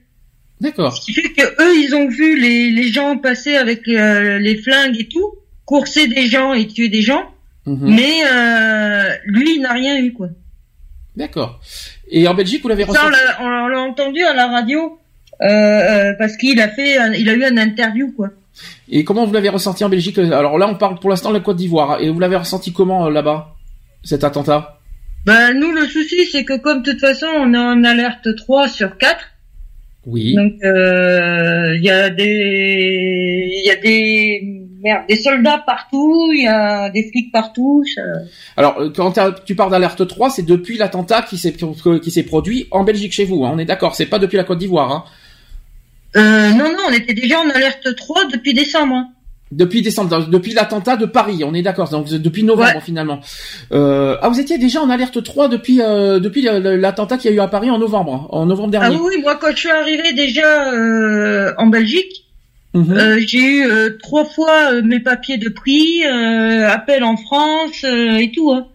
D'accord. 0.62 0.96
Ce 0.98 1.06
qui 1.06 1.14
fait 1.14 1.30
que 1.32 1.42
eux, 1.44 1.76
ils 1.84 1.94
ont 1.96 2.08
vu 2.08 2.40
les, 2.40 2.72
les 2.72 2.88
gens 2.90 3.18
passer 3.18 3.56
avec 3.56 3.88
euh, 3.88 4.40
les 4.40 4.58
flingues 4.58 5.00
et 5.00 5.08
tout, 5.08 5.34
courser 5.66 6.08
des 6.08 6.28
gens 6.28 6.54
et 6.54 6.68
tuer 6.68 6.90
des 6.90 7.02
gens, 7.02 7.24
Mhm. 7.68 7.96
mais 7.96 8.14
euh, 8.32 9.10
lui, 9.26 9.56
il 9.56 9.62
n'a 9.62 9.74
rien 9.74 9.98
eu 10.00 10.14
quoi. 10.14 10.30
D'accord. 11.16 11.60
Et 12.10 12.28
en 12.28 12.34
Belgique, 12.34 12.62
vous 12.64 12.70
l'avez 12.70 12.86
Ça, 12.86 12.90
on 12.92 12.94
ressenti 12.94 13.12
l'a- 13.12 13.38
on 13.42 13.68
l'a 13.68 13.80
entendu 13.82 14.24
à 14.24 14.34
la 14.34 14.48
radio 14.48 14.98
euh, 15.42 15.46
euh, 15.48 16.14
parce 16.18 16.38
qu'il 16.38 16.62
a 16.62 16.70
fait, 16.70 16.98
un- 16.98 17.14
il 17.14 17.28
a 17.30 17.34
eu 17.34 17.44
un 17.44 17.58
interview 17.58 18.14
quoi. 18.14 18.30
Et 18.90 19.04
comment 19.04 19.26
vous 19.26 19.34
l'avez 19.34 19.50
ressenti 19.50 19.84
en 19.84 19.90
Belgique? 19.90 20.18
Alors 20.18 20.58
là, 20.58 20.68
on 20.70 20.76
parle 20.76 20.98
pour 21.00 21.10
l'instant 21.10 21.30
de 21.30 21.36
la 21.36 21.42
Côte 21.44 21.58
d'Ivoire. 21.58 22.00
Et 22.02 22.10
vous 22.10 22.20
l'avez 22.20 22.38
ressenti 22.38 22.72
comment 22.74 23.08
euh, 23.08 23.12
là-bas? 23.12 23.57
Cet 24.08 24.24
attentat 24.24 24.80
Ben 25.26 25.54
nous, 25.60 25.72
le 25.74 25.86
souci, 25.86 26.26
c'est 26.32 26.46
que 26.46 26.58
comme 26.58 26.82
de 26.82 26.92
toute 26.92 27.02
façon, 27.02 27.28
on 27.28 27.54
est 27.54 27.58
en 27.58 27.84
alerte 27.84 28.34
3 28.36 28.68
sur 28.70 28.98
4. 28.98 29.18
Oui. 30.06 30.36
Donc 30.36 30.54
euh, 30.64 31.76
il 31.76 31.84
y 31.84 31.90
a 31.90 32.10
des 32.10 33.50
il 33.62 33.68
y 33.68 33.70
a 33.72 33.76
des 33.76 34.42
merde, 34.82 35.04
des 35.10 35.18
soldats 35.18 35.62
partout, 35.66 36.30
il 36.34 36.44
y 36.44 36.48
a 36.48 36.90
des 36.90 37.04
flics 37.12 37.30
partout. 37.34 37.84
ça- 37.94 38.02
Alors, 38.56 38.80
euh, 38.80 38.90
quand 38.96 39.14
tu 39.46 39.54
parles 39.56 39.72
d'alerte 39.72 40.08
3, 40.08 40.30
c'est 40.30 40.46
depuis 40.46 40.78
l'attentat 40.78 41.24
qui 41.24 41.38
s'est 41.38 41.54
qui 42.02 42.12
s'est 42.12 42.24
produit 42.24 42.68
en 42.72 42.86
Belgique 42.86 43.12
chez 43.12 43.26
vous. 43.26 43.44
hein, 43.46 43.52
on 43.54 43.60
est 43.60 43.66
d'accord. 43.66 43.96
C'est 43.96 44.06
pas 44.06 44.20
depuis 44.20 44.38
la 44.38 44.46
Côte 44.46 44.60
d'Ivoire. 44.60 44.92
Hein. 44.94 45.04
Euh, 46.16 46.52
non 46.52 46.70
non, 46.72 46.84
on 46.90 46.94
était 46.94 47.14
déjà 47.14 47.40
en 47.42 47.50
alerte 47.50 47.94
3 47.98 48.28
depuis 48.32 48.54
décembre. 48.54 48.96
hein. 48.96 49.10
Depuis 49.52 49.82
décembre, 49.82 50.28
depuis 50.28 50.54
l'attentat 50.54 50.98
de 50.98 51.06
Paris, 51.06 51.44
on 51.46 51.54
est 51.54 51.62
d'accord. 51.62 51.88
Donc 51.90 52.10
depuis 52.10 52.44
novembre 52.44 52.76
Ouais. 52.76 52.82
finalement. 52.82 53.22
Euh, 53.72 54.18
ah, 54.22 54.28
vous 54.28 54.40
étiez 54.42 54.58
déjà 54.58 54.82
en 54.82 54.90
alerte 54.90 55.24
3 55.24 55.48
depuis 55.48 55.82
euh, 55.82 56.20
depuis 56.20 56.42
l'attentat 56.42 57.18
qu'il 57.18 57.32
y 57.32 57.34
a 57.34 57.38
eu 57.38 57.40
à 57.40 57.48
Paris 57.48 57.70
en 57.72 57.78
novembre, 57.80 58.14
hein, 58.14 58.28
en 58.32 58.46
novembre 58.46 58.74
Ah 58.76 58.80
dernier. 58.90 58.96
oui, 58.98 59.16
oui, 59.16 59.22
moi 59.22 59.36
quand 59.40 59.52
je 59.52 59.56
suis 59.58 59.70
arrivée 59.70 60.12
déjà 60.14 60.74
euh, 60.74 61.54
en 61.58 61.68
Belgique, 61.68 62.26
euh, 62.76 63.20
j'ai 63.26 63.40
eu 63.40 63.66
euh, 63.66 63.98
trois 64.04 64.26
fois 64.26 64.74
euh, 64.74 64.82
mes 64.84 65.00
papiers 65.00 65.38
de 65.38 65.48
prix, 65.50 66.06
euh, 66.06 66.68
appel 66.70 67.04
en 67.06 67.16
France 67.16 67.84
euh, 67.86 68.18
et 68.18 68.32
tout. 68.32 68.52
Hein. 68.52 68.68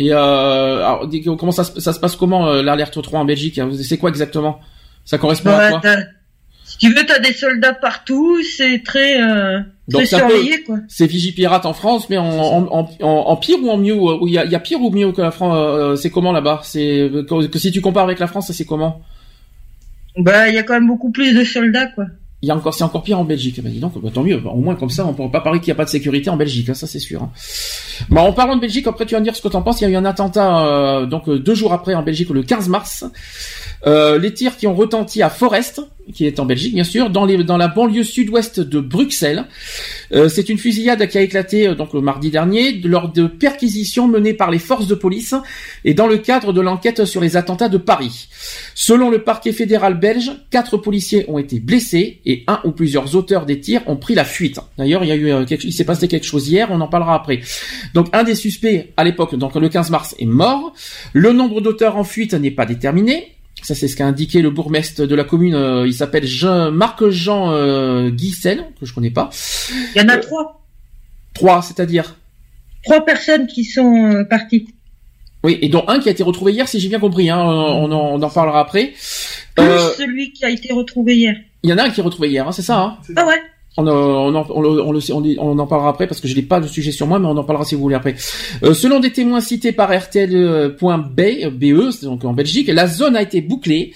Et 0.00 0.12
euh, 0.12 0.84
alors, 0.84 1.08
comment 1.38 1.52
ça, 1.52 1.62
se- 1.64 1.80
ça 1.80 1.92
se 1.92 2.00
passe 2.00 2.16
comment 2.16 2.48
euh, 2.48 2.62
l'alerte 2.62 3.00
3 3.00 3.20
en 3.20 3.24
Belgique 3.24 3.58
hein 3.58 3.70
C'est 3.80 3.96
quoi 3.96 4.10
exactement? 4.10 4.58
Ça 5.04 5.18
correspond 5.18 5.50
à 5.50 5.70
Bah, 5.70 5.80
quoi? 5.80 5.90
si 6.64 6.78
tu 6.78 6.92
veux, 6.92 7.06
t'as 7.06 7.20
des 7.20 7.32
soldats 7.32 7.72
partout, 7.74 8.42
c'est 8.42 8.82
très, 8.84 9.22
euh, 9.22 9.60
Donc, 9.88 10.04
c'est 10.06 10.16
un 10.16 10.26
peu- 10.28 10.34
quoi. 10.66 10.78
C'est 10.88 11.06
Vigipirate 11.06 11.64
en 11.64 11.72
France, 11.72 12.08
mais 12.10 12.18
en, 12.18 12.26
en, 12.28 12.66
en, 12.72 13.06
en- 13.06 13.36
pire 13.36 13.56
ou 13.62 13.70
en 13.70 13.76
mieux 13.78 13.94
euh, 13.94 14.18
ou 14.20 14.26
Il 14.26 14.32
y 14.34 14.38
a, 14.38 14.44
il 14.44 14.50
y 14.50 14.54
a 14.56 14.60
pire 14.60 14.80
ou 14.82 14.90
mieux 14.90 15.12
que 15.12 15.22
la 15.22 15.30
France 15.30 15.54
euh, 15.56 15.94
C'est 15.96 16.10
comment 16.10 16.32
là-bas? 16.32 16.60
C'est 16.64 17.08
que, 17.28 17.46
que 17.46 17.58
si 17.58 17.70
tu 17.70 17.80
compares 17.80 18.04
avec 18.04 18.18
la 18.18 18.26
France, 18.26 18.50
c'est 18.52 18.64
comment? 18.64 19.00
Bah, 20.18 20.48
il 20.48 20.54
y 20.54 20.58
a 20.58 20.62
quand 20.62 20.74
même 20.74 20.86
beaucoup 20.88 21.10
plus 21.10 21.34
de 21.34 21.44
soldats 21.44 21.86
quoi. 21.86 22.06
Il 22.42 22.48
y 22.48 22.50
a 22.50 22.56
encore, 22.56 22.74
c'est 22.74 22.84
encore 22.84 23.02
pire 23.02 23.18
en 23.18 23.24
Belgique. 23.24 23.60
Bah, 23.62 23.70
dis 23.70 23.80
donc, 23.80 24.00
bah, 24.00 24.10
tant 24.12 24.22
mieux. 24.22 24.38
Bah, 24.38 24.50
au 24.52 24.60
moins 24.60 24.74
comme 24.74 24.90
ça, 24.90 25.06
on 25.06 25.14
pourra 25.14 25.30
pas 25.30 25.40
parler 25.40 25.58
qu'il 25.58 25.68
n'y 25.68 25.72
a 25.72 25.76
pas 25.76 25.84
de 25.84 25.90
sécurité 25.90 26.28
en 26.30 26.36
Belgique, 26.36 26.68
hein, 26.68 26.74
ça 26.74 26.86
c'est 26.86 26.98
sûr. 26.98 27.22
hein. 27.22 27.30
Bah, 28.10 28.22
en 28.22 28.32
parlant 28.32 28.56
de 28.56 28.60
Belgique, 28.60 28.86
après 28.86 29.06
tu 29.06 29.14
vas 29.14 29.20
me 29.20 29.24
dire 29.24 29.34
ce 29.36 29.40
que 29.42 29.48
t'en 29.48 29.62
penses. 29.62 29.80
Il 29.80 29.84
y 29.84 29.86
a 29.86 29.90
eu 29.90 29.96
un 29.96 30.04
attentat 30.04 30.66
euh, 30.66 31.06
donc 31.06 31.28
euh, 31.28 31.38
deux 31.38 31.54
jours 31.54 31.72
après 31.72 31.94
en 31.94 32.02
Belgique, 32.02 32.28
le 32.30 32.42
15 32.42 32.68
mars. 32.68 33.04
Euh, 33.86 34.18
les 34.18 34.32
tirs 34.32 34.56
qui 34.56 34.66
ont 34.66 34.74
retenti 34.74 35.22
à 35.22 35.30
Forest, 35.30 35.82
qui 36.14 36.26
est 36.26 36.38
en 36.38 36.46
Belgique 36.46 36.74
bien 36.74 36.84
sûr, 36.84 37.10
dans, 37.10 37.24
les, 37.24 37.42
dans 37.42 37.56
la 37.56 37.68
banlieue 37.68 38.04
sud-ouest 38.04 38.60
de 38.60 38.80
Bruxelles. 38.80 39.44
Euh, 40.12 40.28
c'est 40.28 40.48
une 40.48 40.58
fusillade 40.58 41.06
qui 41.08 41.18
a 41.18 41.20
éclaté 41.20 41.68
euh, 41.68 41.74
donc 41.74 41.92
le 41.92 42.00
mardi 42.00 42.30
dernier 42.30 42.72
lors 42.72 43.12
de 43.12 43.26
perquisitions 43.26 44.06
menées 44.06 44.34
par 44.34 44.50
les 44.50 44.58
forces 44.58 44.86
de 44.86 44.94
police 44.94 45.34
et 45.84 45.94
dans 45.94 46.06
le 46.06 46.18
cadre 46.18 46.52
de 46.52 46.60
l'enquête 46.60 47.04
sur 47.04 47.20
les 47.20 47.36
attentats 47.36 47.68
de 47.68 47.78
Paris. 47.78 48.28
Selon 48.74 49.10
le 49.10 49.22
parquet 49.22 49.52
fédéral 49.52 49.98
belge, 49.98 50.32
quatre 50.50 50.76
policiers 50.76 51.24
ont 51.28 51.38
été 51.38 51.58
blessés 51.58 52.20
et 52.24 52.44
un 52.46 52.60
ou 52.64 52.70
plusieurs 52.70 53.16
auteurs 53.16 53.46
des 53.46 53.60
tirs 53.60 53.82
ont 53.86 53.96
pris 53.96 54.14
la 54.14 54.24
fuite. 54.24 54.60
D'ailleurs, 54.78 55.02
il 55.02 55.08
y 55.08 55.12
a 55.12 55.16
eu 55.16 55.30
euh, 55.30 55.44
quelque, 55.44 55.64
il 55.64 55.72
s'est 55.72 55.84
passé 55.84 56.08
quelque 56.08 56.26
chose 56.26 56.48
hier, 56.48 56.68
on 56.70 56.80
en 56.80 56.88
parlera 56.88 57.14
après. 57.14 57.40
Donc 57.94 58.08
un 58.12 58.22
des 58.22 58.34
suspects 58.34 58.92
à 58.96 59.04
l'époque, 59.04 59.34
donc 59.34 59.54
le 59.56 59.68
15 59.68 59.90
mars, 59.90 60.14
est 60.18 60.26
mort. 60.26 60.72
Le 61.12 61.32
nombre 61.32 61.60
d'auteurs 61.60 61.96
en 61.96 62.04
fuite 62.04 62.34
n'est 62.34 62.50
pas 62.50 62.66
déterminé. 62.66 63.35
Ça, 63.66 63.74
c'est 63.74 63.88
ce 63.88 63.96
qu'a 63.96 64.06
indiqué 64.06 64.42
le 64.42 64.50
bourgmestre 64.50 65.08
de 65.08 65.14
la 65.16 65.24
commune. 65.24 65.56
euh, 65.56 65.88
il 65.88 65.92
s'appelle 65.92 66.24
Jean, 66.24 66.70
Marc-Jean 66.70 67.50
euh, 67.50 68.10
Guissel, 68.10 68.64
que 68.78 68.86
je 68.86 68.94
connais 68.94 69.10
pas. 69.10 69.28
Il 69.96 70.00
y 70.00 70.04
en 70.04 70.08
a 70.08 70.18
Euh, 70.18 70.20
trois, 70.20 70.64
Trois, 71.34 71.62
c'est-à-dire 71.62 72.14
trois 72.84 73.04
personnes 73.04 73.48
qui 73.48 73.64
sont 73.64 74.12
euh, 74.12 74.22
parties. 74.24 74.68
Oui, 75.42 75.58
et 75.60 75.68
dont 75.68 75.82
un 75.88 75.98
qui 75.98 76.08
a 76.08 76.12
été 76.12 76.22
retrouvé 76.22 76.52
hier, 76.52 76.68
si 76.68 76.78
j'ai 76.78 76.88
bien 76.88 77.00
compris. 77.00 77.28
Hein, 77.28 77.40
on, 77.40 77.90
en, 77.90 78.14
on 78.14 78.22
en 78.22 78.30
parlera 78.30 78.60
après. 78.60 78.92
Plus 79.56 79.66
celui 79.98 80.32
qui 80.32 80.44
a 80.44 80.50
été 80.50 80.72
retrouvé 80.72 81.16
hier. 81.16 81.34
Il 81.64 81.70
y 81.70 81.72
en 81.72 81.78
a 81.78 81.82
un 81.86 81.90
qui 81.90 81.98
est 81.98 82.04
retrouvé 82.04 82.28
hier, 82.28 82.46
hein, 82.46 82.52
c'est 82.52 82.62
ça 82.62 82.78
hein 82.80 82.98
Ah 83.16 83.26
ouais. 83.26 83.40
On, 83.78 83.86
euh, 83.86 83.90
on, 83.92 84.34
en, 84.34 84.46
on, 84.50 84.60
le- 84.62 84.80
on, 84.82 85.22
on, 85.38 85.58
en 85.58 85.66
parlera 85.66 85.90
après 85.90 86.06
parce 86.06 86.20
que 86.20 86.28
je 86.28 86.34
n'ai 86.34 86.42
pas 86.42 86.60
le 86.60 86.66
sujet 86.66 86.92
sur 86.92 87.06
moi, 87.06 87.18
mais 87.18 87.26
on 87.26 87.36
en 87.36 87.44
parlera 87.44 87.64
si 87.64 87.74
vous 87.74 87.82
voulez 87.82 87.94
après. 87.94 88.14
Euh, 88.62 88.72
selon 88.72 89.00
des 89.00 89.12
témoins 89.12 89.40
cités 89.40 89.72
par 89.72 89.90
RTL.be, 89.94 91.48
BE, 91.50 92.02
donc 92.04 92.24
en 92.24 92.32
Belgique, 92.32 92.68
la 92.68 92.86
zone 92.86 93.16
a 93.16 93.22
été 93.22 93.40
bouclée. 93.40 93.92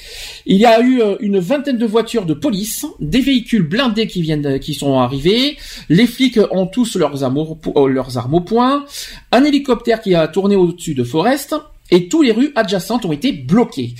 Il 0.47 0.57
y 0.59 0.67
a 0.67 0.81
eu 0.81 1.01
euh, 1.01 1.17
une 1.21 1.39
vingtaine 1.39 1.79
de 1.79 1.87
voitures 1.87 2.27
de 2.27 2.35
police, 2.35 2.85
des 3.01 3.21
véhicules 3.21 3.63
blindés 3.67 4.07
qui 4.07 4.21
viennent, 4.23 4.59
qui 4.59 4.75
sont 4.75 4.99
arrivés. 4.99 5.57
Les 5.89 6.07
flics 6.07 6.39
ont 6.51 6.67
tous 6.67 6.97
leurs, 6.97 7.15
euh, 7.23 7.89
leurs 7.89 8.19
armes 8.19 8.35
au 8.35 8.41
point. 8.41 8.85
Un 9.33 9.45
hélicoptère 9.45 10.01
qui 10.03 10.15
a 10.15 10.29
tourné 10.29 10.57
au-dessus 10.57 10.95
de 10.95 11.05
Forest. 11.05 11.55
Et 11.91 12.09
tous 12.09 12.23
les 12.23 12.33
rues 12.33 12.53
adjacentes 12.55 13.05
ont 13.05 13.13
été 13.13 13.33
bloquées. 13.33 13.95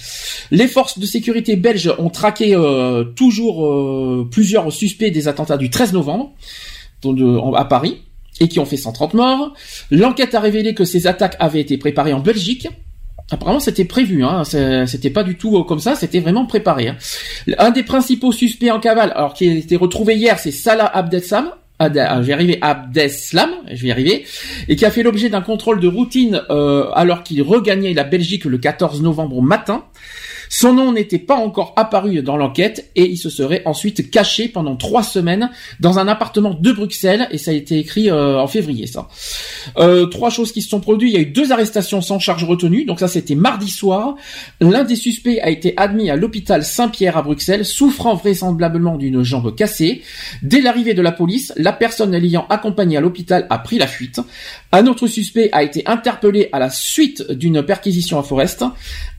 Les 0.51 0.69
forces 0.69 0.99
de 0.99 1.07
sécurité 1.07 1.57
belges 1.57 1.93
ont 1.99 2.11
traqué 2.11 2.55
euh, 2.55 3.05
toujours 3.05 3.67
euh, 3.67 4.29
plusieurs 4.31 4.73
suspects 4.73 5.11
des 5.11 5.29
attentats 5.29 5.57
du 5.57 5.71
13 5.71 5.93
novembre 5.93 6.33
à 7.57 7.65
Paris 7.65 8.03
et 8.41 8.49
qui 8.49 8.59
ont 8.61 8.65
fait 8.65 8.77
130 8.77 9.15
morts. 9.15 9.55
L'enquête 9.91 10.35
a 10.35 10.41
révélé 10.41 10.75
que 10.75 10.85
ces 10.85 11.07
attaques 11.07 11.37
avaient 11.41 11.61
été 11.61 11.79
préparées 11.79 12.13
en 12.13 12.21
Belgique. 12.21 12.69
Apparemment, 13.33 13.61
c'était 13.61 13.85
prévu, 13.85 14.25
hein. 14.25 14.43
C'était 14.87 15.11
pas 15.11 15.23
du 15.23 15.37
tout 15.37 15.57
euh, 15.57 15.63
comme 15.63 15.79
ça, 15.79 15.95
c'était 15.95 16.19
vraiment 16.21 16.47
préparé. 16.47 16.89
hein. 16.89 16.97
Un 17.59 17.71
des 17.71 17.85
principaux 17.85 18.33
suspects 18.33 18.71
en 18.71 18.81
cavale, 18.81 19.13
alors 19.15 19.35
qui 19.35 19.49
a 19.49 19.53
été 19.53 19.77
retrouvé 19.77 20.17
hier, 20.17 20.39
c'est 20.39 20.51
Salah 20.51 20.87
Abdeslam. 20.87 21.53
Ad- 21.81 21.97
ah, 21.99 22.23
je 22.23 22.31
vais 22.33 22.59
Abdeslam, 22.61 23.51
je 23.73 23.83
vais 23.83 23.91
arriver, 23.91 24.27
et 24.69 24.77
qui 24.77 24.85
a 24.85 24.91
fait 24.91 25.03
l'objet 25.03 25.31
d'un 25.31 25.41
contrôle 25.41 25.81
de 25.81 25.89
routine 25.89 26.43
euh, 26.51 26.91
alors 26.95 27.23
qu'il 27.23 27.43
regagnait 27.43 27.95
la 27.95 28.05
Belgique 28.05 28.45
le 28.45 28.59
14 28.59 29.03
novembre 29.03 29.39
au 29.39 29.41
matin. 29.41 29.85
Son 30.53 30.75
nom 30.75 30.93
n'était 30.93 31.21
pas 31.21 31.37
encore 31.37 31.73
apparu 31.77 32.23
dans 32.23 32.37
l'enquête 32.37 32.91
et 32.97 33.09
il 33.09 33.17
se 33.17 33.31
serait 33.31 33.63
ensuite 33.67 34.11
caché 34.11 34.49
pendant 34.49 34.75
trois 34.75 35.05
semaines 35.05 35.49
dans 35.79 36.01
un 36.01 36.09
appartement 36.09 36.55
de 36.55 36.73
Bruxelles 36.73 37.29
et 37.31 37.39
ça 37.39 37.53
a 37.53 37.55
été 37.55 37.79
écrit 37.79 38.11
euh, 38.11 38.37
en 38.37 38.49
février 38.49 38.89
ça. 38.89 39.07
Euh, 39.79 40.07
trois 40.07 40.29
choses 40.29 40.51
qui 40.51 40.61
se 40.61 40.69
sont 40.69 40.81
produites. 40.81 41.13
Il 41.13 41.15
y 41.15 41.19
a 41.19 41.21
eu 41.21 41.27
deux 41.27 41.53
arrestations 41.53 42.01
sans 42.03 42.19
charge 42.19 42.43
retenue. 42.43 42.85
Donc 42.85 42.99
ça 42.99 43.07
c'était 43.07 43.37
mardi 43.37 43.71
soir. 43.71 44.17
L'un 44.61 44.83
des 44.83 44.97
suspects 44.97 45.39
a 45.41 45.51
été 45.51 45.73
admis 45.77 46.11
à 46.11 46.17
l'hôpital 46.17 46.65
Saint-Pierre 46.65 47.17
à 47.17 47.23
Bruxelles, 47.23 47.65
souffrant 47.65 48.17
vraisemblablement 48.17 48.97
d'une 48.97 49.23
jambe 49.23 49.55
cassée. 49.55 50.03
Dès 50.43 50.61
l'arrivée 50.61 50.95
de 50.95 51.03
la 51.03 51.13
police, 51.13 51.53
la 51.57 51.73
personne 51.73 52.11
l'ayant 52.11 52.47
accompagné 52.51 52.97
à 52.97 53.01
l'hôpital 53.01 53.47
a 53.51 53.59
pris 53.59 53.79
la 53.79 53.87
fuite. 53.87 54.21
Un 54.73 54.89
autre 54.89 55.07
suspect 55.07 55.49
a 55.53 55.63
été 55.63 55.87
interpellé 55.87 56.49
à 56.51 56.59
la 56.59 56.71
suite 56.71 57.31
d'une 57.31 57.63
perquisition 57.63 58.19
à 58.19 58.25
Forest. 58.25 58.65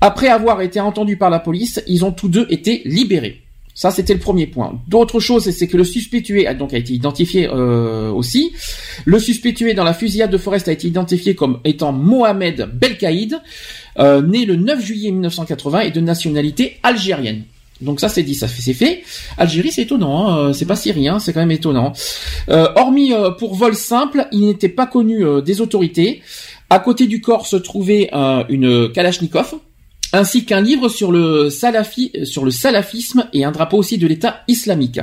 Après 0.02 0.28
avoir 0.28 0.62
été 0.62 0.82
entendu 0.82 1.18
par 1.22 1.30
la 1.30 1.40
police, 1.40 1.84
ils 1.86 2.04
ont 2.04 2.12
tous 2.12 2.30
deux 2.30 2.48
été 2.50 2.82
libérés. 2.84 3.42
Ça, 3.76 3.92
c'était 3.92 4.16
le 4.16 4.20
premier 4.20 4.48
point. 4.48 4.82
D'autre 4.88 5.20
chose, 5.20 5.48
c'est 5.52 5.68
que 5.68 5.78
le 5.78 5.84
suspect 5.84 6.24
tué 6.24 6.48
a 6.48 6.56
donc 6.56 6.74
été 6.74 6.94
identifié 6.94 7.48
euh, 7.48 8.10
aussi. 8.10 8.54
Le 9.06 9.20
suspect 9.20 9.54
tué 9.54 9.76
dans 9.76 9.84
la 9.84 9.94
fusillade 9.94 10.32
de 10.32 10.38
Forest 10.40 10.68
a 10.68 10.72
été 10.72 10.88
identifié 10.88 11.36
comme 11.36 11.60
étant 11.64 11.92
Mohamed 11.92 12.72
Belkaïd, 12.74 13.40
euh, 14.00 14.24
né 14.24 14.46
le 14.46 14.56
9 14.56 14.84
juillet 14.84 15.12
1980 15.12 15.82
et 15.82 15.92
de 15.92 16.02
nationalité 16.02 16.80
algérienne. 16.82 17.44
Donc 17.82 18.00
ça 18.00 18.10
c'est 18.10 18.24
dit, 18.24 18.36
ça 18.36 18.48
c'est 18.48 18.74
fait. 18.74 19.04
Algérie 19.38 19.72
c'est 19.72 19.84
étonnant, 19.84 20.28
hein, 20.28 20.38
euh, 20.38 20.54
c'est 20.54 20.66
pas 20.66 20.76
syrien, 20.76 21.20
c'est 21.20 21.34
quand 21.34 21.40
même 21.40 21.52
étonnant. 21.52 21.94
Hormis 22.48 23.14
pour 23.38 23.54
vol 23.54 23.76
simple, 23.76 24.28
il 24.32 24.42
n'était 24.42 24.70
pas 24.70 24.88
connu 24.88 25.24
des 25.46 25.62
autorités. 25.62 26.22
À 26.72 26.80
côté 26.80 27.06
du 27.06 27.22
corps 27.22 27.46
se 27.48 27.58
trouvait 27.58 28.10
une 28.50 28.92
Kalachnikov, 28.92 29.56
ainsi 30.14 30.46
qu'un 30.46 30.62
livre 30.62 30.90
sur 30.90 31.12
le 31.12 31.50
salafi, 31.50 32.12
sur 32.24 32.46
le 32.46 32.52
salafisme 32.52 33.28
et 33.34 33.44
un 33.44 33.52
drapeau 33.52 33.78
aussi 33.78 33.98
de 33.98 34.08
l'État 34.08 34.42
islamique. 34.48 35.00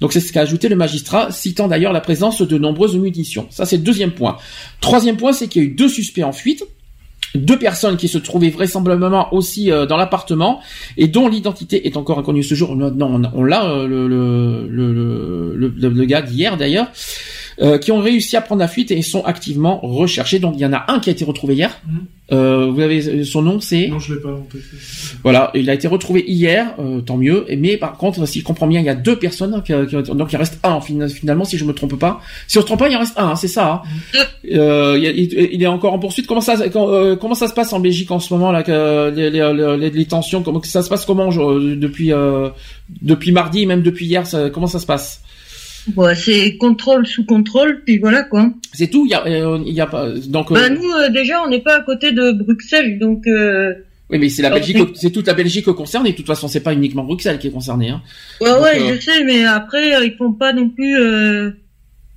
Donc 0.00 0.12
c'est 0.12 0.20
ce 0.20 0.32
qu'a 0.32 0.42
ajouté 0.42 0.68
le 0.68 0.76
magistrat, 0.76 1.30
citant 1.30 1.68
d'ailleurs 1.68 1.92
la 1.92 2.00
présence 2.00 2.42
de 2.42 2.58
nombreuses 2.58 2.96
munitions. 2.96 3.46
Ça 3.50 3.66
c'est 3.66 3.76
le 3.76 3.82
deuxième 3.82 4.12
point. 4.12 4.36
Troisième 4.80 5.16
point, 5.16 5.32
c'est 5.32 5.48
qu'il 5.48 5.62
y 5.62 5.64
a 5.64 5.68
eu 5.68 5.72
deux 5.72 5.88
suspects 5.88 6.24
en 6.24 6.32
fuite 6.32 6.64
deux 7.34 7.58
personnes 7.58 7.96
qui 7.96 8.08
se 8.08 8.18
trouvaient 8.18 8.50
vraisemblablement 8.50 9.34
aussi 9.34 9.70
euh, 9.70 9.86
dans 9.86 9.96
l'appartement 9.96 10.60
et 10.96 11.08
dont 11.08 11.28
l'identité 11.28 11.86
est 11.86 11.96
encore 11.96 12.18
inconnue 12.18 12.44
ce 12.44 12.54
jour. 12.54 12.76
Non, 12.76 13.30
on, 13.34 13.42
l'a 13.42 13.64
euh, 13.64 13.88
le, 13.88 14.06
le, 14.68 15.88
le 15.88 16.04
gars 16.04 16.22
d'hier 16.22 16.56
d'ailleurs, 16.56 16.88
euh, 17.60 17.78
qui 17.78 17.92
ont 17.92 18.00
réussi 18.00 18.36
à 18.36 18.40
prendre 18.40 18.60
la 18.60 18.68
fuite 18.68 18.90
et 18.90 19.00
sont 19.02 19.24
activement 19.24 19.80
recherchés. 19.82 20.38
Donc 20.38 20.54
il 20.56 20.60
y 20.60 20.66
en 20.66 20.72
a 20.72 20.84
un 20.88 20.98
qui 21.00 21.10
a 21.10 21.12
été 21.12 21.24
retrouvé 21.24 21.54
hier. 21.54 21.80
Mhm. 21.86 22.00
Euh, 22.32 22.70
vous 22.72 22.80
avez 22.80 23.22
son 23.22 23.42
nom, 23.42 23.60
c'est 23.60 23.88
Non, 23.88 23.98
je 23.98 24.14
l'ai 24.14 24.20
pas 24.20 24.32
en 24.32 24.40
tête. 24.50 24.62
voilà, 25.22 25.50
il 25.54 25.68
a 25.68 25.74
été 25.74 25.86
retrouvé 25.86 26.24
hier, 26.26 26.74
euh, 26.78 27.02
tant 27.02 27.18
mieux. 27.18 27.44
Mais 27.58 27.76
par 27.76 27.98
contre, 27.98 28.24
si 28.26 28.40
je 28.40 28.44
comprends 28.44 28.66
bien, 28.66 28.80
il 28.80 28.86
y 28.86 28.88
a 28.88 28.94
deux 28.94 29.16
personnes, 29.18 29.62
qui, 29.62 29.74
qui- 29.88 30.02
donc 30.16 30.32
il 30.32 30.36
reste 30.36 30.58
un 30.64 30.80
fin- 30.80 31.06
finalement, 31.08 31.44
si 31.44 31.58
je 31.58 31.66
me 31.66 31.74
trompe 31.74 31.98
pas. 31.98 32.22
Si 32.48 32.56
on 32.56 32.62
se 32.62 32.66
trompe 32.66 32.78
pas, 32.78 32.88
il 32.88 32.96
en 32.96 33.00
reste 33.00 33.18
un, 33.18 33.28
hein, 33.28 33.36
c'est 33.36 33.46
ça. 33.48 33.82
hein. 34.14 34.18
Euh, 34.52 34.98
il, 34.98 35.62
est 35.62 35.66
encore 35.66 35.92
en 35.92 35.98
poursuite. 35.98 36.26
Comment 36.26 36.40
ça, 36.40 36.56
quand- 36.70 36.88
euh, 36.88 37.14
comment 37.14 37.34
ça 37.34 37.46
se 37.46 37.52
passe 37.52 37.72
en 37.74 37.80
Belgique 37.80 38.10
en 38.10 38.18
ce 38.20 38.32
moment 38.32 38.52
là, 38.52 38.62
que, 38.62 39.12
les, 39.14 39.28
les, 39.30 39.76
les- 39.78 39.90
les 39.90 40.04
tensions, 40.06 40.42
comment 40.42 40.62
ça 40.62 40.82
se 40.82 40.88
passe 40.88 41.04
comment 41.04 41.30
je- 41.30 41.74
depuis 41.74 42.10
euh, 42.12 42.48
depuis 43.02 43.32
mardi, 43.32 43.66
même 43.66 43.82
depuis 43.82 44.06
hier, 44.06 44.26
ça- 44.26 44.48
comment 44.48 44.66
ça 44.66 44.78
se 44.78 44.86
passe? 44.86 45.20
Bon, 45.88 46.14
c'est 46.16 46.56
contrôle 46.56 47.06
sous 47.06 47.26
contrôle, 47.26 47.82
puis 47.84 47.98
voilà 47.98 48.22
quoi. 48.22 48.50
C'est 48.72 48.88
tout. 48.88 49.04
Il 49.06 49.10
y 49.10 49.14
a, 49.14 49.26
euh, 49.26 49.58
il 49.66 49.74
y 49.74 49.80
a 49.80 49.86
pas 49.86 50.08
donc. 50.10 50.50
euh, 50.50 50.54
Bah, 50.54 50.68
nous, 50.70 50.82
euh, 50.82 51.10
déjà, 51.10 51.42
on 51.44 51.48
n'est 51.48 51.60
pas 51.60 51.76
à 51.76 51.82
côté 51.82 52.12
de 52.12 52.32
Bruxelles, 52.32 52.98
donc... 52.98 53.26
Euh... 53.26 53.74
oui, 54.08 54.18
mais 54.18 54.30
c'est 54.30 54.40
la 54.42 54.50
Belgique, 54.50 54.78
c'est 54.94 55.10
toute 55.10 55.26
la 55.26 55.34
Belgique 55.34 55.66
concernée. 55.72 56.12
De 56.12 56.16
toute 56.16 56.26
façon, 56.26 56.48
c'est 56.48 56.62
pas 56.62 56.72
uniquement 56.72 57.04
Bruxelles 57.04 57.38
qui 57.38 57.48
est 57.48 57.50
concernée. 57.50 57.90
Hein. 57.90 58.00
Ouais, 58.40 58.50
Donc, 58.50 58.62
ouais, 58.62 58.80
euh, 58.80 58.94
je 58.96 59.00
sais, 59.00 59.24
mais 59.24 59.44
après, 59.44 59.94
euh, 59.94 60.04
ils 60.04 60.14
font 60.16 60.32
pas 60.32 60.52
non 60.54 60.70
plus... 60.70 60.98
Euh... 60.98 61.50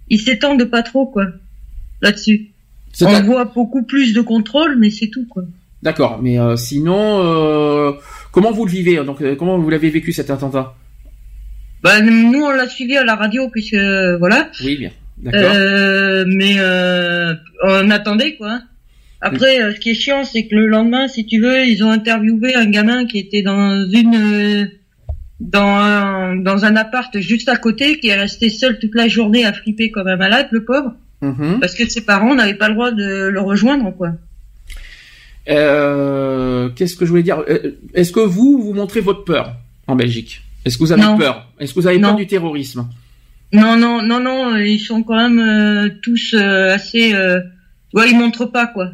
Ils 0.10 0.22
s'étendent 0.22 0.64
pas 0.66 0.84
trop, 0.84 1.06
quoi, 1.06 1.26
là-dessus. 2.02 2.52
On 3.02 3.22
voit 3.24 3.46
beaucoup 3.46 3.84
plus 3.84 4.14
de 4.14 4.22
contrôle, 4.22 4.78
mais 4.80 4.90
c'est 4.90 5.08
tout, 5.08 5.26
quoi. 5.30 5.44
D'accord, 5.84 6.20
mais 6.22 6.40
euh, 6.40 6.56
sinon, 6.56 7.22
euh, 7.22 7.92
comment 8.32 8.52
vous 8.52 8.66
le 8.66 8.72
vivez 8.72 8.96
Donc, 9.04 9.22
euh, 9.22 9.36
comment 9.36 9.60
vous 9.60 9.70
l'avez 9.70 9.90
vécu 9.90 10.14
cet 10.14 10.30
attentat? 10.30 10.74
Bah, 11.88 12.02
nous, 12.02 12.42
on 12.44 12.52
l'a 12.52 12.68
suivi 12.68 12.98
à 12.98 13.04
la 13.06 13.16
radio, 13.16 13.48
puisque, 13.50 13.76
voilà. 14.20 14.50
Oui, 14.64 14.76
bien. 14.78 14.92
D'accord. 15.18 15.52
Euh, 15.56 16.26
mais 16.28 16.56
euh, 16.60 17.34
on 17.64 17.90
attendait, 17.90 18.36
quoi. 18.36 18.60
Après, 19.22 19.62
euh, 19.62 19.74
ce 19.74 19.80
qui 19.80 19.92
est 19.92 19.94
chiant, 19.96 20.24
c'est 20.26 20.48
que 20.48 20.56
le 20.56 20.68
lendemain, 20.68 21.08
si 21.08 21.26
tu 21.26 21.40
veux, 21.42 21.66
ils 21.66 21.84
ont 21.84 21.90
interviewé 21.90 22.56
un 22.56 22.66
gamin 22.66 23.06
qui 23.06 23.18
était 23.20 23.42
dans 23.42 23.86
une... 23.90 24.70
dans 25.40 25.66
un, 25.66 26.36
dans 26.36 26.66
un 26.66 26.76
appart 26.76 27.18
juste 27.20 27.48
à 27.50 27.56
côté, 27.58 28.00
qui 28.00 28.10
est 28.10 28.16
resté 28.20 28.50
seul 28.50 28.80
toute 28.80 28.94
la 28.94 29.08
journée 29.08 29.46
à 29.46 29.54
flipper 29.54 29.90
comme 29.92 30.08
un 30.08 30.18
malade, 30.18 30.48
le 30.52 30.66
pauvre, 30.66 30.94
Mhm. 31.22 31.60
parce 31.60 31.74
que 31.74 31.88
ses 31.90 32.02
parents 32.02 32.36
n'avaient 32.36 32.54
pas 32.54 32.68
le 32.68 32.76
droit 32.76 32.92
de 32.92 33.28
le 33.30 33.40
rejoindre, 33.42 33.90
quoi. 33.96 34.12
Euh, 35.50 36.70
Qu'est-ce 36.76 36.96
que 36.96 37.06
je 37.06 37.10
voulais 37.10 37.24
dire? 37.24 37.44
Est-ce 37.94 38.12
que 38.12 38.20
vous 38.20 38.62
vous 38.62 38.74
montrez 38.74 39.00
votre 39.02 39.24
peur 39.24 39.56
en 39.88 39.96
Belgique? 39.96 40.44
Est-ce 40.68 40.78
que 40.78 40.84
vous 40.84 40.92
avez 40.92 41.02
Non. 41.02 41.18
peur? 41.18 41.48
Est-ce 41.60 41.74
que 41.74 41.80
vous 41.80 41.88
avez 41.88 41.98
Non. 41.98 42.10
peur 42.10 42.18
du 42.18 42.28
terrorisme? 42.28 42.88
Non, 43.54 43.78
non, 43.78 44.02
non, 44.02 44.20
non, 44.20 44.58
ils 44.58 44.80
sont 44.80 45.04
quand 45.04 45.16
même 45.16 45.40
euh, 45.40 45.90
tous 46.04 46.34
euh, 46.38 46.74
assez... 46.76 47.14
Euh... 47.14 47.40
Ouais, 47.94 48.10
ils 48.12 48.18
montrent 48.18 48.46
pas, 48.46 48.68
quoi. 48.68 48.90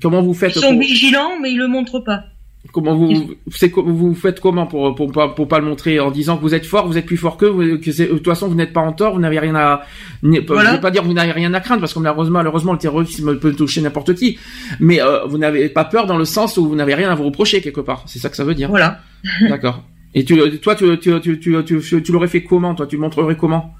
Comment 0.00 0.22
vous 0.22 0.32
faites 0.34 0.56
Ils 0.56 0.60
sont 0.60 0.70
pour- 0.72 0.80
vigilants, 0.80 1.38
mais 1.42 1.52
ils 1.52 1.58
le 1.58 1.68
montrent 1.68 2.00
pas. 2.00 2.24
Comment 2.72 2.94
vous 2.94 3.34
c'est 3.50 3.72
vous 3.74 4.14
faites 4.14 4.38
comment 4.38 4.66
pour 4.66 4.94
pour 4.94 5.10
pas 5.10 5.28
pour 5.30 5.48
pas 5.48 5.58
le 5.58 5.64
montrer 5.64 5.98
en 5.98 6.10
disant 6.10 6.36
que 6.36 6.42
vous 6.42 6.54
êtes 6.54 6.66
fort, 6.66 6.86
vous 6.86 6.98
êtes 6.98 7.06
plus 7.06 7.16
fort 7.16 7.38
vous- 7.40 7.78
que 7.78 7.90
c'est 7.90 8.06
de 8.06 8.12
toute 8.12 8.26
façon 8.26 8.48
vous 8.48 8.54
n'êtes 8.54 8.74
pas 8.74 8.82
en 8.82 8.92
tort, 8.92 9.14
vous 9.14 9.18
n'avez 9.20 9.38
rien 9.38 9.54
à 9.54 9.82
Voilà. 10.22 10.70
je 10.70 10.74
veux 10.76 10.80
pas 10.80 10.90
dire 10.90 11.00
que 11.02 11.06
vous 11.06 11.14
n'avez 11.14 11.32
rien 11.32 11.52
à 11.54 11.60
craindre 11.60 11.80
parce 11.80 11.94
que 11.94 11.98
malheureusement 12.00 12.38
malheureusement 12.38 12.72
le 12.72 12.78
terrorisme 12.78 13.38
peut 13.38 13.54
toucher 13.54 13.80
n'importe 13.80 14.14
qui, 14.14 14.38
mais 14.78 15.00
euh, 15.02 15.24
vous 15.24 15.38
n'avez 15.38 15.70
pas 15.70 15.84
peur 15.86 16.06
dans 16.06 16.18
le 16.18 16.26
sens 16.26 16.58
où 16.58 16.68
vous 16.68 16.76
n'avez 16.76 16.94
rien 16.94 17.10
à 17.10 17.14
vous 17.14 17.24
reprocher 17.24 17.62
quelque 17.62 17.80
part. 17.80 18.04
C'est 18.06 18.18
ça 18.18 18.28
que 18.28 18.36
ça 18.36 18.44
veut 18.44 18.54
dire. 18.54 18.68
Voilà. 18.68 19.00
D'accord. 19.48 19.82
Et 20.14 20.24
tu 20.24 20.36
toi 20.60 20.74
tu 20.74 20.98
tu 20.98 21.20
tu 21.20 21.38
tu 21.38 22.02
tu, 22.02 22.12
l'aurais 22.12 22.28
fait 22.28 22.42
comment 22.42 22.74
toi? 22.74 22.86
Tu 22.86 22.96
montrerais 22.96 23.36
comment? 23.36 23.74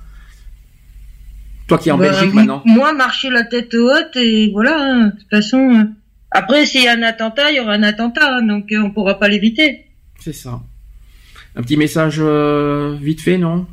Toi 1.66 1.78
qui 1.78 1.88
es 1.88 1.92
en 1.92 1.98
Bah, 1.98 2.10
Belgique 2.10 2.34
maintenant. 2.34 2.62
Moi, 2.64 2.92
marcher 2.92 3.30
la 3.30 3.44
tête 3.44 3.74
haute 3.74 4.16
et 4.16 4.50
voilà. 4.52 4.76
hein. 4.78 5.06
De 5.06 5.10
toute 5.18 5.30
façon, 5.30 5.58
euh, 5.58 5.84
après, 6.30 6.66
s'il 6.66 6.82
y 6.84 6.88
a 6.88 6.92
un 6.92 7.02
attentat, 7.02 7.50
il 7.50 7.56
y 7.56 7.60
aura 7.60 7.72
un 7.72 7.82
attentat, 7.82 8.36
hein, 8.36 8.42
donc 8.42 8.70
euh, 8.72 8.80
on 8.82 8.90
pourra 8.90 9.18
pas 9.18 9.28
l'éviter. 9.28 9.86
C'est 10.18 10.32
ça. 10.32 10.60
Un 11.56 11.62
petit 11.62 11.76
message 11.76 12.16
euh, 12.20 12.96
vite 13.00 13.20
fait, 13.20 13.38
non? 13.38 13.66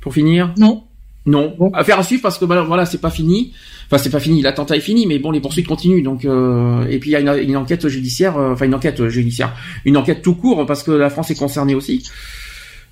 Pour 0.00 0.14
finir? 0.14 0.54
Non. 0.58 0.84
Non. 1.26 1.54
Affaire 1.74 1.98
à 1.98 2.02
suivre 2.02 2.22
parce 2.22 2.38
que 2.38 2.44
voilà, 2.44 2.62
voilà, 2.62 2.84
c'est 2.84 3.00
pas 3.00 3.10
fini. 3.10 3.52
Enfin, 3.86 3.98
c'est 4.02 4.10
pas 4.10 4.18
fini. 4.20 4.42
L'attentat 4.42 4.76
est 4.76 4.80
fini, 4.80 5.06
mais 5.06 5.18
bon, 5.18 5.30
les 5.30 5.40
poursuites 5.40 5.68
continuent. 5.68 6.02
Donc, 6.02 6.24
euh, 6.24 6.84
et 6.88 6.98
puis 6.98 7.10
il 7.10 7.12
y 7.12 7.16
a 7.16 7.20
une, 7.20 7.48
une 7.50 7.56
enquête 7.56 7.86
judiciaire, 7.88 8.36
euh, 8.38 8.52
enfin 8.52 8.64
une 8.66 8.74
enquête 8.74 9.06
judiciaire, 9.08 9.54
une 9.84 9.96
enquête 9.96 10.22
tout 10.22 10.34
court 10.34 10.66
parce 10.66 10.82
que 10.82 10.90
la 10.90 11.10
France 11.10 11.30
est 11.30 11.38
concernée 11.38 11.74
aussi. 11.74 12.02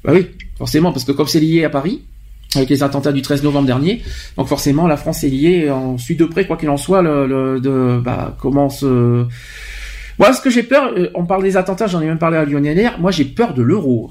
Bah 0.04 0.12
oui, 0.14 0.26
forcément, 0.58 0.92
parce 0.92 1.04
que 1.04 1.12
comme 1.12 1.26
c'est 1.26 1.40
lié 1.40 1.64
à 1.64 1.70
Paris 1.70 2.02
avec 2.54 2.68
les 2.68 2.82
attentats 2.82 3.12
du 3.12 3.22
13 3.22 3.42
novembre 3.44 3.66
dernier, 3.66 4.02
donc 4.36 4.48
forcément 4.48 4.86
la 4.88 4.96
France 4.96 5.22
est 5.24 5.28
liée. 5.28 5.70
On 5.70 5.98
suit 5.98 6.16
de 6.16 6.24
près, 6.24 6.46
quoi 6.46 6.56
qu'il 6.56 6.68
en 6.70 6.76
soit, 6.76 7.02
le, 7.02 7.26
le- 7.26 7.60
de 7.60 8.00
bah 8.02 8.36
comment 8.40 8.68
se 8.70 9.24
moi, 10.18 10.32
ce 10.34 10.40
que 10.42 10.50
j'ai 10.50 10.62
peur, 10.62 10.92
euh, 10.98 11.08
on 11.14 11.24
parle 11.24 11.42
des 11.42 11.56
attentats, 11.56 11.86
j'en 11.86 12.00
ai 12.02 12.06
même 12.06 12.18
parlé 12.18 12.36
à 12.36 12.44
Lionel. 12.44 12.92
Moi, 13.00 13.10
j'ai 13.10 13.24
peur 13.24 13.54
de 13.54 13.62
l'euro. 13.62 14.10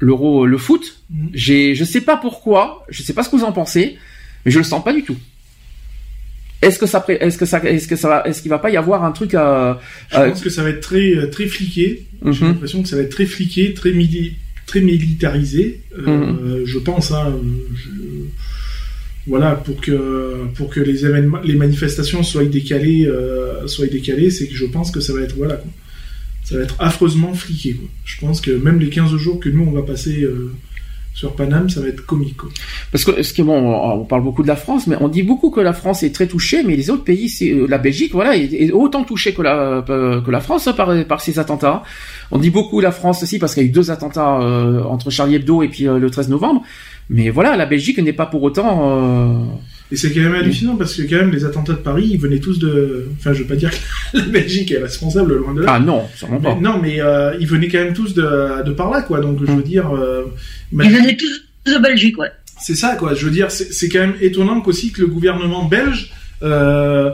L'euro, 0.00 0.44
le 0.46 0.58
foot. 0.58 1.00
Mhm. 1.10 1.30
J'ai, 1.32 1.74
je 1.74 1.84
sais 1.84 2.00
pas 2.02 2.16
pourquoi, 2.16 2.84
je 2.88 3.02
sais 3.02 3.12
pas 3.14 3.22
ce 3.22 3.30
que 3.30 3.36
vous 3.36 3.44
en 3.44 3.52
pensez, 3.52 3.96
mais 4.44 4.50
je 4.52 4.58
le 4.58 4.64
sens 4.64 4.84
pas 4.84 4.92
du 4.92 5.02
tout. 5.02 5.16
Est-ce 6.62 6.78
que 6.78 6.86
ça, 6.86 7.00
pré- 7.00 7.18
est-ce 7.20 7.36
que 7.38 7.44
ça, 7.46 7.62
est-ce 7.64 7.86
que 7.86 7.96
ça 7.96 8.08
va, 8.08 8.22
est-ce 8.26 8.40
qu'il 8.42 8.48
va 8.50 8.58
pas 8.58 8.70
y 8.70 8.76
avoir 8.76 9.04
un 9.04 9.12
truc 9.12 9.34
à, 9.34 9.78
Je 10.10 10.16
pense 10.16 10.40
que 10.40 10.50
ça 10.50 10.62
va 10.62 10.70
être 10.70 10.80
très, 10.80 11.14
euh, 11.14 11.26
très 11.28 11.46
fliqué. 11.46 12.06
J'ai 12.30 12.44
Mhm. 12.44 12.50
l'impression 12.52 12.82
que 12.82 12.88
ça 12.88 12.96
va 12.96 13.02
être 13.02 13.10
très 13.10 13.26
fliqué, 13.26 13.74
très, 13.74 13.90
mili- 13.92 14.32
très 14.66 14.80
militarisé. 14.80 15.80
Euh, 15.98 16.60
Mhm. 16.60 16.64
Je 16.66 16.78
pense, 16.78 17.12
hein, 17.12 17.26
euh, 17.28 17.40
je- 17.74 17.90
voilà, 19.26 19.52
pour 19.52 19.80
que, 19.80 20.46
pour 20.54 20.70
que 20.70 20.80
les 20.80 21.04
événements, 21.04 21.40
les 21.44 21.54
manifestations 21.56 22.22
soient 22.22 22.44
décalées, 22.44 23.06
euh, 23.06 23.66
soient 23.66 23.86
décalées, 23.86 24.30
c'est 24.30 24.46
que 24.46 24.54
je 24.54 24.64
pense 24.66 24.90
que 24.90 25.00
ça 25.00 25.12
va 25.12 25.20
être, 25.22 25.36
voilà, 25.36 25.56
quoi. 25.56 25.70
Ça 26.46 26.56
va 26.56 26.62
être 26.62 26.76
affreusement 26.78 27.34
fliqué, 27.34 27.74
quoi. 27.74 27.88
Je 28.04 28.20
pense 28.20 28.40
que 28.40 28.52
même 28.52 28.78
les 28.78 28.88
15 28.88 29.16
jours 29.16 29.40
que 29.40 29.48
nous, 29.48 29.64
on 29.64 29.72
va 29.72 29.82
passer, 29.82 30.22
euh, 30.22 30.52
sur 31.12 31.34
Paname, 31.34 31.68
ça 31.68 31.80
va 31.80 31.88
être 31.88 32.06
comique, 32.06 32.36
quoi. 32.36 32.48
Parce 32.92 33.04
que, 33.04 33.42
bon, 33.42 33.74
on 33.74 34.04
parle 34.04 34.22
beaucoup 34.22 34.44
de 34.44 34.46
la 34.46 34.54
France, 34.54 34.86
mais 34.86 34.94
on 35.00 35.08
dit 35.08 35.24
beaucoup 35.24 35.50
que 35.50 35.58
la 35.58 35.72
France 35.72 36.04
est 36.04 36.14
très 36.14 36.28
touchée, 36.28 36.62
mais 36.62 36.76
les 36.76 36.88
autres 36.88 37.02
pays, 37.02 37.28
euh, 37.42 37.66
la 37.68 37.78
Belgique, 37.78 38.12
voilà, 38.12 38.36
est, 38.36 38.70
autant 38.70 39.02
touchée 39.02 39.34
que 39.34 39.42
la 39.42 39.84
euh, 39.90 40.40
France 40.40 40.68
hein, 40.68 40.72
par 40.72 41.04
par 41.06 41.20
ces 41.20 41.40
attentats. 41.40 41.82
On 42.30 42.38
dit 42.38 42.50
beaucoup 42.50 42.78
la 42.78 42.92
France 42.92 43.24
aussi 43.24 43.40
parce 43.40 43.52
qu'il 43.54 43.64
y 43.64 43.66
a 43.66 43.68
eu 43.68 43.72
deux 43.72 43.90
attentats 43.90 44.38
entre 44.88 45.10
Charlie 45.10 45.34
Hebdo 45.34 45.64
et 45.64 45.68
puis 45.68 45.84
le 45.84 46.10
13 46.10 46.28
novembre, 46.28 46.62
mais 47.10 47.28
voilà, 47.28 47.56
la 47.56 47.66
Belgique 47.66 47.98
n'est 47.98 48.12
pas 48.12 48.26
pour 48.26 48.44
autant. 48.44 49.58
Et 49.92 49.96
c'est 49.96 50.12
quand 50.12 50.20
même 50.20 50.34
hallucinant 50.34 50.74
parce 50.76 50.94
que 50.94 51.02
quand 51.02 51.16
même 51.16 51.30
les 51.30 51.44
attentats 51.44 51.74
de 51.74 51.78
Paris, 51.78 52.08
ils 52.12 52.18
venaient 52.18 52.40
tous 52.40 52.58
de. 52.58 53.06
Enfin, 53.18 53.32
je 53.32 53.42
veux 53.42 53.48
pas 53.48 53.54
dire 53.56 53.70
que 53.70 53.76
la 54.18 54.24
Belgique 54.24 54.72
est 54.72 54.78
responsable 54.78 55.36
loin 55.36 55.54
de 55.54 55.62
là. 55.62 55.74
Ah 55.76 55.78
non, 55.78 56.04
sûrement 56.16 56.40
Mais- 56.42 56.48
pas. 56.54 56.60
non, 56.60 56.80
mais 56.82 57.00
euh, 57.00 57.36
ils 57.38 57.46
venaient 57.46 57.68
quand 57.68 57.78
même 57.78 57.94
tous 57.94 58.12
de, 58.14 58.64
de 58.64 58.72
par 58.72 58.90
là, 58.90 59.02
quoi. 59.02 59.20
Donc 59.20 59.38
je 59.46 59.52
veux 59.52 59.62
dire, 59.62 59.94
euh, 59.94 60.24
Ils 60.72 60.78
venaient 60.90 61.16
tous 61.16 61.72
de 61.72 61.78
Belgique, 61.78 62.18
ouais. 62.18 62.30
c'est 62.60 62.74
ça, 62.74 62.96
quoi. 62.96 63.14
Je 63.14 63.24
veux 63.26 63.30
dire, 63.32 63.50
c'est 63.52 63.72
c'est 63.72 63.88
quand 63.88 64.00
même 64.00 64.14
étonnant 64.20 64.60
qu'aussi 64.60 64.90
que 64.92 65.00
le 65.02 65.06
gouvernement 65.08 65.64
belge. 65.66 66.10
Euh, 66.42 67.12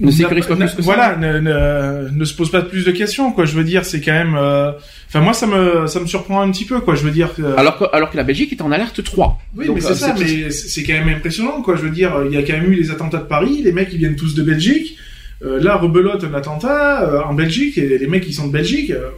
Ne 0.00 0.10
sécurise 0.10 0.44
pas 0.46 0.56
plus 0.56 0.74
que 0.76 0.82
ça. 0.82 0.82
Voilà, 0.82 1.16
ne, 1.16 1.38
ne, 1.38 2.08
ne 2.10 2.24
se 2.24 2.34
pose 2.34 2.50
pas 2.50 2.60
plus 2.62 2.84
de 2.84 2.90
questions, 2.90 3.32
quoi. 3.32 3.44
Je 3.46 3.54
veux 3.54 3.64
dire, 3.64 3.84
c'est 3.84 4.00
quand 4.00 4.12
même. 4.12 4.34
euh, 4.36 4.72
Enfin, 5.08 5.20
moi, 5.20 5.32
ça 5.32 5.46
me 5.46 5.86
ça 5.86 6.00
me 6.00 6.06
surprend 6.06 6.42
un 6.42 6.50
petit 6.50 6.64
peu, 6.66 6.80
quoi. 6.80 6.94
Je 6.96 7.02
veux 7.02 7.10
dire. 7.12 7.34
que- 7.34 7.56
Alors 7.56 7.78
que, 7.78 7.84
alors 7.92 8.10
que 8.10 8.16
la 8.16 8.24
Belgique 8.24 8.52
est 8.52 8.60
en 8.60 8.72
alerte 8.72 9.02
3. 9.02 9.38
Oui, 9.56 9.66
Donc, 9.66 9.76
mais 9.76 9.84
euh, 9.84 9.88
c'est 9.88 9.94
ça, 9.94 10.14
mais 10.18 10.50
c'est 10.50 10.82
quand 10.82 10.92
même 10.92 11.08
impressionnant, 11.08 11.62
quoi. 11.62 11.76
Je 11.76 11.82
veux 11.82 11.90
dire, 11.90 12.12
il 12.26 12.32
y 12.32 12.36
a 12.36 12.42
quand 12.42 12.52
même 12.54 12.70
eu 12.72 12.74
les 12.74 12.90
attentats 12.90 13.18
de 13.18 13.24
Paris, 13.24 13.62
les 13.64 13.72
mecs 13.72 13.88
ils 13.92 13.98
viennent 13.98 14.16
tous 14.16 14.34
de 14.34 14.42
Belgique. 14.42 14.98
Euh, 15.44 15.60
là, 15.62 15.76
rebelote 15.76 16.24
un 16.24 16.34
attentat 16.34 17.02
euh, 17.08 17.20
en 17.22 17.34
Belgique, 17.34 17.76
et 17.78 17.98
les 17.98 18.06
mecs 18.06 18.24
qui 18.24 18.32
sont 18.32 18.46
de 18.48 18.52
Belgique, 18.52 18.90
euh, 18.90 19.10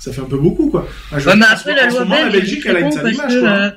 ça 0.00 0.12
fait 0.12 0.20
un 0.20 0.24
peu 0.24 0.36
beaucoup, 0.38 0.68
quoi. 0.68 0.86
Je 1.16 1.28
Ouais, 1.28 1.36
mais 1.36 1.44
après, 1.50 1.74
la 1.76 1.86
loi 1.86 2.00
moment, 2.00 2.16
la 2.24 2.30
Belgique, 2.30 2.62
elle 2.66 2.76
a 2.76 2.80
une 2.80 2.90
sale 2.92 3.14
image, 3.14 3.34
que, 3.34 3.40
quoi. 3.40 3.72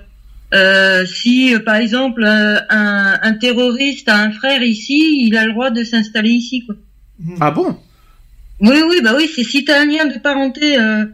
Euh, 0.53 1.05
si, 1.05 1.53
euh, 1.55 1.59
par 1.59 1.75
exemple, 1.75 2.23
euh, 2.23 2.57
un, 2.69 3.17
un 3.21 3.33
terroriste 3.33 4.07
a 4.09 4.17
un 4.17 4.31
frère 4.31 4.61
ici, 4.61 5.25
il 5.25 5.35
a 5.37 5.45
le 5.45 5.51
droit 5.53 5.69
de 5.71 5.83
s'installer 5.83 6.29
ici, 6.29 6.63
quoi. 6.65 6.75
Ah 7.39 7.51
bon? 7.51 7.77
Oui, 8.59 8.77
oui, 8.87 8.97
bah 9.03 9.13
oui, 9.15 9.29
c'est 9.33 9.43
si 9.43 9.65
t'as 9.65 9.81
un 9.81 9.85
lien 9.85 10.05
de 10.05 10.17
parenté, 10.19 10.77
euh, 10.79 11.05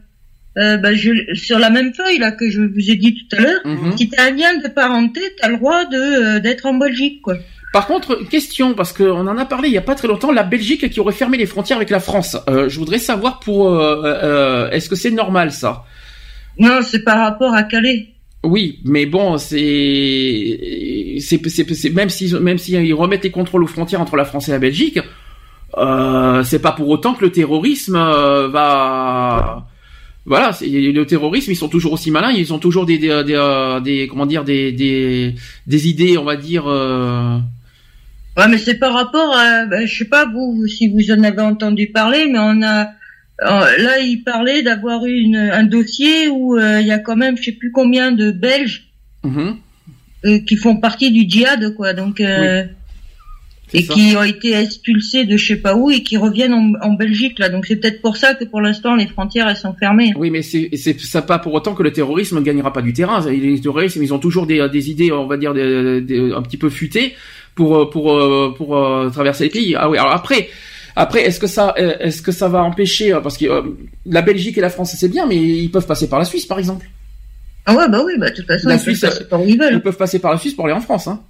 euh, 0.58 0.78
bah, 0.78 0.94
je, 0.94 1.12
sur 1.36 1.58
la 1.58 1.70
même 1.70 1.94
feuille 1.94 2.18
là 2.20 2.32
que 2.32 2.50
je 2.50 2.62
vous 2.62 2.90
ai 2.92 2.96
dit 2.96 3.16
tout 3.16 3.36
à 3.38 3.42
l'heure, 3.42 3.62
Mhm. 3.66 3.98
si 3.98 4.10
t'as 4.10 4.28
un 4.28 4.32
lien 4.32 4.58
de 4.58 4.68
parenté, 4.68 5.22
t'as 5.40 5.48
le 5.50 5.58
droit 5.58 5.86
de 5.86 5.98
euh, 5.98 6.40
d'être 6.40 6.66
en 6.66 6.74
Belgique, 6.74 7.22
quoi. 7.22 7.36
Par 7.72 7.86
contre, 7.86 8.28
question, 8.30 8.74
parce 8.74 8.92
qu'on 8.94 9.28
en 9.28 9.38
a 9.38 9.46
parlé 9.46 9.70
il 9.70 9.74
y 9.74 9.78
a 9.78 9.82
pas 9.82 9.94
très 9.96 10.08
longtemps, 10.08 10.32
la 10.32 10.44
Belgique 10.44 10.90
qui 10.90 11.00
aurait 11.00 11.14
fermé 11.14 11.38
les 11.38 11.46
frontières 11.46 11.78
avec 11.78 11.92
la 11.92 12.00
France. 12.00 12.36
Euh, 12.50 12.68
je 12.68 12.80
voudrais 12.80 12.98
savoir 12.98 13.40
pour, 13.40 13.70
euh, 13.70 14.02
euh, 14.06 14.70
est-ce 14.72 14.90
que 14.90 14.96
c'est 14.96 15.12
normal 15.12 15.52
ça? 15.52 15.86
Non, 16.58 16.80
c'est 16.82 17.04
par 17.04 17.20
rapport 17.20 17.54
à 17.54 17.62
Calais. 17.64 18.08
Oui, 18.44 18.80
mais 18.86 19.06
bon, 19.06 19.38
c'est, 19.38 21.18
c'est, 21.20 21.90
même 21.94 22.10
si, 22.10 22.34
même 22.36 22.58
si 22.58 22.94
remettent 22.94 23.24
les 23.26 23.32
contrôles 23.32 23.64
aux 23.64 23.68
frontières 23.68 24.00
entre 24.00 24.16
la 24.16 24.24
France 24.24 24.48
et 24.48 24.52
la 24.52 24.60
Belgique, 24.60 25.00
euh, 25.78 26.44
c'est 26.44 26.60
pas 26.62 26.72
pour 26.72 26.88
autant 26.88 27.14
que 27.16 27.26
le 27.26 27.32
terrorisme 27.34 27.98
euh, 27.98 28.48
va, 28.48 29.68
voilà, 30.26 30.52
le 30.62 31.04
terrorisme, 31.04 31.52
ils 31.52 31.56
sont 31.58 31.68
toujours 31.68 31.92
aussi 31.94 32.12
malins, 32.12 32.32
ils 32.32 32.54
ont 32.54 32.60
toujours 32.60 32.86
des, 32.86 32.98
des, 32.98 33.24
des, 33.26 33.34
euh, 33.36 33.82
des- 33.82 34.08
comment 34.08 34.26
dire, 34.26 34.46
des, 34.46 34.72
des, 34.72 35.36
des 35.68 35.88
idées, 35.90 36.18
on 36.18 36.24
va 36.24 36.38
dire. 36.38 36.64
euh, 36.68 37.38
Ouais, 38.38 38.48
mais 38.48 38.58
c'est 38.58 38.80
par 38.80 38.94
rapport 38.94 39.36
à, 39.36 39.66
bah, 39.66 39.86
je 39.86 39.98
sais 39.98 40.06
pas 40.06 40.26
vous, 40.26 40.66
si 40.68 40.88
vous 40.88 41.12
en 41.12 41.24
avez 41.24 41.42
entendu 41.42 41.88
parler, 41.88 42.28
mais 42.32 42.40
on 42.40 42.62
a, 42.62 42.84
euh, 42.84 42.86
là 43.42 44.00
il 44.00 44.24
parlait 44.24 44.62
d'avoir 44.64 45.06
eu 45.06 45.14
une, 45.14 45.38
un 45.38 45.64
dossier 45.64 46.30
où 46.30 46.58
euh, 46.58 46.82
il 46.82 46.88
y 46.88 46.92
a 46.92 47.00
quand 47.00 47.16
même, 47.16 47.38
je 47.38 47.44
sais 47.44 47.52
plus 47.52 47.72
combien 47.72 48.12
de 48.12 48.32
Belges 48.32 48.88
mhm. 49.24 49.56
euh, 50.26 50.40
qui 50.40 50.56
font 50.56 50.78
partie 50.78 51.12
du 51.12 51.30
djihad, 51.30 51.74
quoi. 51.76 51.94
Donc 51.94 52.20
euh, 52.22 52.64
et 53.72 53.84
ça. 53.84 53.94
qui 53.94 54.16
ont 54.18 54.24
été 54.24 54.54
expulsés 54.54 55.26
de 55.26 55.38
je 55.38 55.46
sais 55.46 55.56
pas 55.56 55.76
où 55.76 55.92
et 55.92 56.02
qui 56.02 56.18
reviennent 56.18 56.54
en, 56.54 56.74
en 56.82 56.94
Belgique 56.94 57.40
là. 57.40 57.50
Donc 57.50 57.66
c'est 57.66 57.76
peut-être 57.76 58.02
pour 58.02 58.18
ça 58.18 58.34
que 58.34 58.44
pour 58.46 58.62
l'instant 58.62 58.96
les 58.96 59.08
frontières 59.08 59.48
elles 59.48 59.58
sont 59.58 59.74
fermées. 59.74 60.14
Oui, 60.18 60.32
mais 60.32 60.42
c'est 60.42 60.72
ça 61.00 61.22
pas 61.22 61.40
pour 61.40 61.54
autant 61.54 61.76
que 61.76 61.84
le 61.84 61.92
terrorisme 61.92 62.38
ne 62.38 62.42
gagnera 62.42 62.74
pas 62.74 62.82
du 62.82 62.94
terrain. 62.94 63.24
Les 63.30 63.62
terroristes, 63.62 63.98
ils 63.98 64.14
ont 64.14 64.20
toujours 64.20 64.48
des, 64.48 64.68
des 64.70 64.90
idées, 64.90 65.12
on 65.12 65.28
va 65.28 65.38
dire, 65.38 65.54
des, 65.54 66.02
des- 66.02 66.32
un 66.34 66.42
petit 66.42 66.58
peu 66.58 66.70
futées 66.70 67.14
pour 67.56 67.78
euh, 67.78 67.90
pour 67.90 68.14
euh, 68.14 68.54
pour, 68.58 68.78
euh, 68.78 69.10
traverser 69.10 69.46
les 69.46 69.50
pays. 69.50 69.76
Ah 69.78 69.90
oui. 69.90 69.98
Alors 69.98 70.14
après, 70.14 70.50
après, 70.96 71.24
est-ce 71.26 71.40
que 71.40 71.48
ça 71.48 71.74
euh, 71.78 71.96
est-ce 72.00 72.22
que 72.22 72.32
ça 72.32 72.48
va 72.48 72.64
empêcher 72.64 73.14
euh, 73.14 73.22
parce 73.22 73.38
que 73.38 73.46
euh, 73.46 73.62
la 74.06 74.22
Belgique 74.22 74.58
et 74.58 74.62
la 74.62 74.70
France 74.70 74.96
c'est 74.98 75.08
bien, 75.10 75.26
mais 75.28 75.36
ils 75.38 75.70
peuvent 75.72 75.86
passer 75.88 76.08
par 76.10 76.20
la 76.20 76.26
Suisse, 76.26 76.46
par 76.46 76.60
exemple. 76.60 76.88
Ah 77.66 77.76
ouais 77.76 77.88
bah 77.90 78.02
oui 78.06 78.14
bah 78.18 78.30
de 78.30 78.36
toute 78.36 78.48
façon 78.48 78.68
La 78.68 78.76
ils 78.76 78.78
peuvent 78.78 78.84
Suisse, 78.96 79.02
passer 79.02 79.24
par 79.26 79.42
où 79.42 79.44
ils 79.46 79.52
Ils 79.52 79.60
veulent. 79.60 79.82
peuvent 79.82 79.98
passer 79.98 80.20
par 80.20 80.32
la 80.32 80.38
Suisse 80.38 80.54
pour 80.54 80.66
aller 80.66 80.74
en 80.74 80.82
France. 80.82 81.08
Hein. 81.08 81.22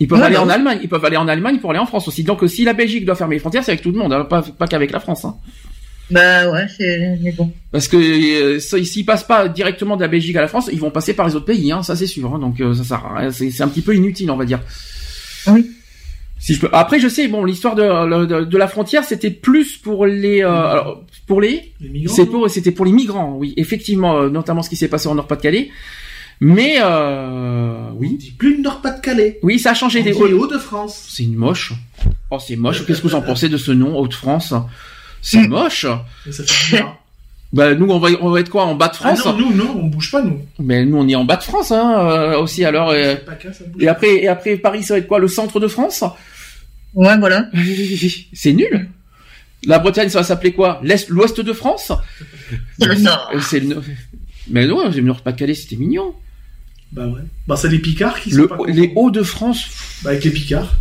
Ils 0.00 0.08
peuvent 0.08 0.18
Ouais, 0.18 0.24
aller 0.26 0.34
bah 0.34 0.42
en 0.42 0.46
oui. 0.46 0.52
Allemagne. 0.52 0.78
Ils 0.82 0.88
peuvent 0.88 1.04
aller 1.04 1.16
en 1.16 1.28
Allemagne 1.28 1.58
pour 1.58 1.70
aller 1.70 1.78
en 1.78 1.86
France 1.86 2.08
aussi. 2.08 2.24
Donc 2.24 2.40
si 2.48 2.64
la 2.64 2.72
Belgique 2.72 3.04
doit 3.04 3.14
fermer 3.14 3.36
les 3.36 3.40
frontières, 3.40 3.62
c'est 3.62 3.70
avec 3.72 3.82
tout 3.82 3.92
le 3.92 3.98
monde, 3.98 4.12
hein, 4.12 4.24
pas 4.24 4.42
pas 4.42 4.66
qu'avec 4.66 4.90
la 4.90 5.00
France. 5.00 5.24
Hein. 5.24 5.36
Bah 6.10 6.50
ouais 6.50 6.66
c'est 6.76 7.18
mais 7.22 7.32
bon. 7.32 7.50
Parce 7.70 7.86
que 7.88 7.96
euh, 7.96 8.58
s'ils 8.58 9.04
passent 9.04 9.22
pas 9.24 9.48
directement 9.48 9.96
de 9.96 10.02
la 10.02 10.08
Belgique 10.08 10.34
à 10.36 10.40
la 10.40 10.48
France, 10.48 10.68
ils 10.72 10.80
vont 10.80 10.90
passer 10.90 11.14
par 11.14 11.26
les 11.28 11.36
autres 11.36 11.46
pays, 11.46 11.70
hein, 11.72 11.82
ça 11.82 11.94
c'est 11.96 12.06
sûr. 12.08 12.34
hein, 12.34 12.38
donc 12.38 12.60
euh, 12.60 12.74
ça 12.74 12.82
sert 12.84 13.28
c'est 13.32 13.62
un 13.62 13.68
petit 13.68 13.82
peu 13.82 13.94
inutile, 13.94 14.30
on 14.30 14.36
va 14.36 14.44
dire. 14.44 14.60
Oui. 15.46 15.70
Si 16.44 16.54
je 16.54 16.60
peux. 16.60 16.68
Après, 16.72 16.98
je 16.98 17.06
sais, 17.06 17.28
bon, 17.28 17.44
l'histoire 17.44 17.76
de, 17.76 18.26
de, 18.26 18.44
de 18.44 18.58
la 18.58 18.66
frontière, 18.66 19.04
c'était 19.04 19.30
plus 19.30 19.76
pour 19.76 20.06
les, 20.06 20.42
euh, 20.42 20.50
alors, 20.52 21.04
pour 21.28 21.40
les, 21.40 21.72
Les 21.80 21.88
migrants. 21.88 22.14
c'est 22.16 22.26
pour, 22.26 22.50
c'était 22.50 22.72
pour 22.72 22.84
les 22.84 22.90
migrants, 22.90 23.36
oui, 23.38 23.54
effectivement, 23.56 24.16
euh, 24.18 24.28
notamment 24.28 24.62
ce 24.62 24.68
qui 24.68 24.74
s'est 24.74 24.88
passé 24.88 25.06
en 25.06 25.14
Nord-Pas-de-Calais. 25.14 25.70
Mais 26.40 26.78
euh, 26.80 27.90
On 27.92 27.96
oui, 27.96 28.16
dit 28.16 28.32
plus 28.32 28.56
le 28.56 28.62
Nord-Pas-de-Calais. 28.62 29.38
oui, 29.44 29.60
ça 29.60 29.70
a 29.70 29.74
changé. 29.74 30.00
On 30.00 30.26
des 30.26 30.32
Hauts-de-France. 30.32 31.06
C'est 31.08 31.22
une 31.22 31.36
moche. 31.36 31.72
Oh, 32.32 32.38
c'est 32.44 32.56
moche. 32.56 32.84
Qu'est-ce 32.86 33.00
que 33.02 33.06
vous 33.06 33.14
en 33.14 33.22
pensez 33.22 33.48
de 33.48 33.56
ce 33.56 33.70
nom, 33.70 33.96
Haute-France 33.96 34.52
C'est 35.20 35.38
Mm. 35.46 35.48
moche. 35.48 35.86
Ça 36.28 36.42
fait. 36.44 36.84
Bah 37.52 37.74
nous, 37.74 37.86
on 37.90 37.98
va, 37.98 38.08
on 38.22 38.30
va 38.30 38.40
être 38.40 38.48
quoi 38.48 38.64
en 38.64 38.74
bas 38.74 38.88
de 38.88 38.94
Ah 39.00 39.14
France 39.14 39.26
non, 39.26 39.36
nous, 39.38 39.54
non, 39.54 39.76
on 39.76 39.86
bouge 39.88 40.10
pas, 40.10 40.22
nous. 40.22 40.40
Mais 40.58 40.84
nous, 40.86 40.96
on 40.96 41.06
est 41.06 41.14
en 41.14 41.24
bas 41.24 41.36
de 41.36 41.42
France, 41.42 41.70
hein, 41.70 41.98
euh, 42.00 42.38
aussi. 42.40 42.64
Alors, 42.64 42.90
euh, 42.90 43.14
bouge. 43.68 43.82
et 43.82 43.88
après, 43.88 44.14
et 44.22 44.28
après 44.28 44.56
Paris, 44.56 44.82
ça 44.82 44.94
va 44.94 44.98
être 44.98 45.06
quoi 45.08 45.18
Le 45.18 45.28
centre 45.28 45.60
de 45.60 45.68
France 45.68 46.02
Ouais 46.94 47.16
voilà. 47.18 47.46
C'est 48.32 48.52
nul. 48.54 48.88
La 49.66 49.78
Bretagne, 49.78 50.08
ça 50.08 50.18
va 50.20 50.24
s'appeler 50.24 50.52
quoi 50.52 50.80
L'Est, 50.82 51.08
l'Ouest 51.08 51.40
de 51.40 51.52
France 51.52 51.92
C'est 52.78 52.86
le 52.86 52.94
Nord. 52.96 53.30
Euh, 53.34 53.40
C'est 53.40 53.60
le. 53.60 53.80
Mais 54.50 54.66
non, 54.66 54.88
le 54.88 55.00
Nord-Pas-de-Calais, 55.02 55.54
c'était 55.54 55.76
mignon. 55.76 56.14
Bah 56.90 57.06
ouais. 57.06 57.20
Bah 57.46 57.56
c'est 57.56 57.68
les 57.68 57.78
Picards 57.78 58.18
qui 58.20 58.30
sont 58.32 58.36
Le, 58.38 58.48
pas 58.48 58.56
les. 58.66 58.92
Hauts-de-France, 58.96 59.68
Bah 60.02 60.10
avec 60.10 60.24
les 60.24 60.30
Picards. 60.30 60.74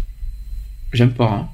j'aime 0.94 1.12
pas. 1.14 1.30
Hein. 1.32 1.50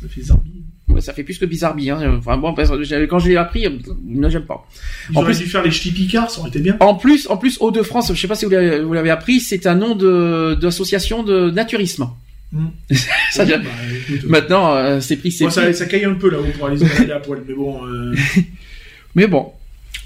Ça 0.00 0.08
fait 0.08 0.22
Zambie. 0.22 0.53
Ouais, 0.88 1.00
ça 1.00 1.12
fait 1.14 1.22
plus 1.24 1.38
que 1.38 1.46
bizarrerie. 1.46 1.90
Hein. 1.90 2.16
Enfin 2.18 2.36
bon, 2.36 2.54
quand 2.54 3.18
je 3.18 3.28
l'ai 3.28 3.36
appris, 3.36 3.66
euh, 3.66 3.70
non, 4.06 4.28
j'aime 4.28 4.44
pas. 4.44 4.66
Ils 5.10 5.16
En 5.16 5.22
auraient 5.22 5.32
plus- 5.32 5.38
dû 5.44 5.46
faire 5.46 5.62
les 5.62 5.70
ch'tis 5.70 5.92
Picards, 5.92 6.30
ça 6.30 6.40
aurait 6.40 6.50
été 6.50 6.58
bien. 6.60 6.76
En 6.80 6.94
plus, 6.94 7.26
en 7.30 7.36
plus, 7.38 7.56
Hauts-de-France, 7.60 8.12
je 8.14 8.20
sais 8.20 8.28
pas 8.28 8.34
si 8.34 8.44
vous 8.44 8.50
l'avez 8.50 8.80
vous 8.80 8.92
l'avez 8.92 9.10
appris, 9.10 9.40
c'est 9.40 9.66
un 9.66 9.74
nom 9.74 9.94
de 9.96 10.54
d'association 10.60 11.22
de 11.22 11.50
naturisme. 11.50 12.08
Hmm. 12.52 12.66
Ça, 13.32 13.44
Bah, 13.44 13.54
écoute, 14.08 14.28
Maintenant, 14.28 14.74
euh, 14.76 15.00
c'est 15.00 15.16
pris, 15.16 15.32
c'est 15.32 15.44
Bon, 15.44 15.50
ça, 15.50 15.62
pris. 15.62 15.74
ça 15.74 15.86
caille 15.86 16.04
un 16.04 16.14
peu 16.14 16.30
là-haut 16.30 16.44
pour 16.56 16.68
aller 16.68 16.78
se 16.78 16.84
balader 16.84 17.12
à 17.12 17.18
poil, 17.18 17.42
mais 17.48 17.54
bon. 17.54 17.84
Euh... 17.86 18.14
Mais 19.16 19.26
bon. 19.26 19.52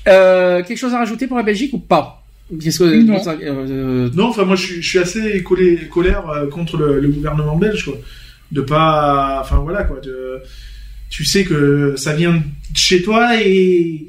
Euh, 0.07 0.63
quelque 0.63 0.79
chose 0.79 0.95
à 0.95 0.99
rajouter 0.99 1.27
pour 1.27 1.37
la 1.37 1.43
Belgique 1.43 1.73
ou 1.75 1.79
pas? 1.79 2.25
Que 2.51 3.03
Non. 3.03 3.21
euh, 3.43 4.09
Non, 4.15 4.29
enfin 4.29 4.45
moi 4.45 4.57
je 4.57 4.65
suis, 4.65 4.83
je 4.83 4.89
suis 4.89 4.99
assez 4.99 5.43
collé, 5.43 5.89
colère 5.91 6.29
euh, 6.31 6.47
contre 6.49 6.79
le, 6.79 6.99
le 7.01 7.09
gouvernement 7.09 7.57
belge, 7.57 7.85
quoi. 7.85 7.95
De 8.53 8.63
pas, 8.63 9.39
enfin 9.43 9.57
voilà 9.59 9.85
quoi. 9.85 10.01
De, 10.01 10.41
tu 11.11 11.25
sais 11.25 11.45
que 11.45 11.95
ça 11.97 12.15
vient 12.15 12.33
de 12.35 12.43
chez 12.77 13.03
toi 13.03 13.41
et, 13.43 14.07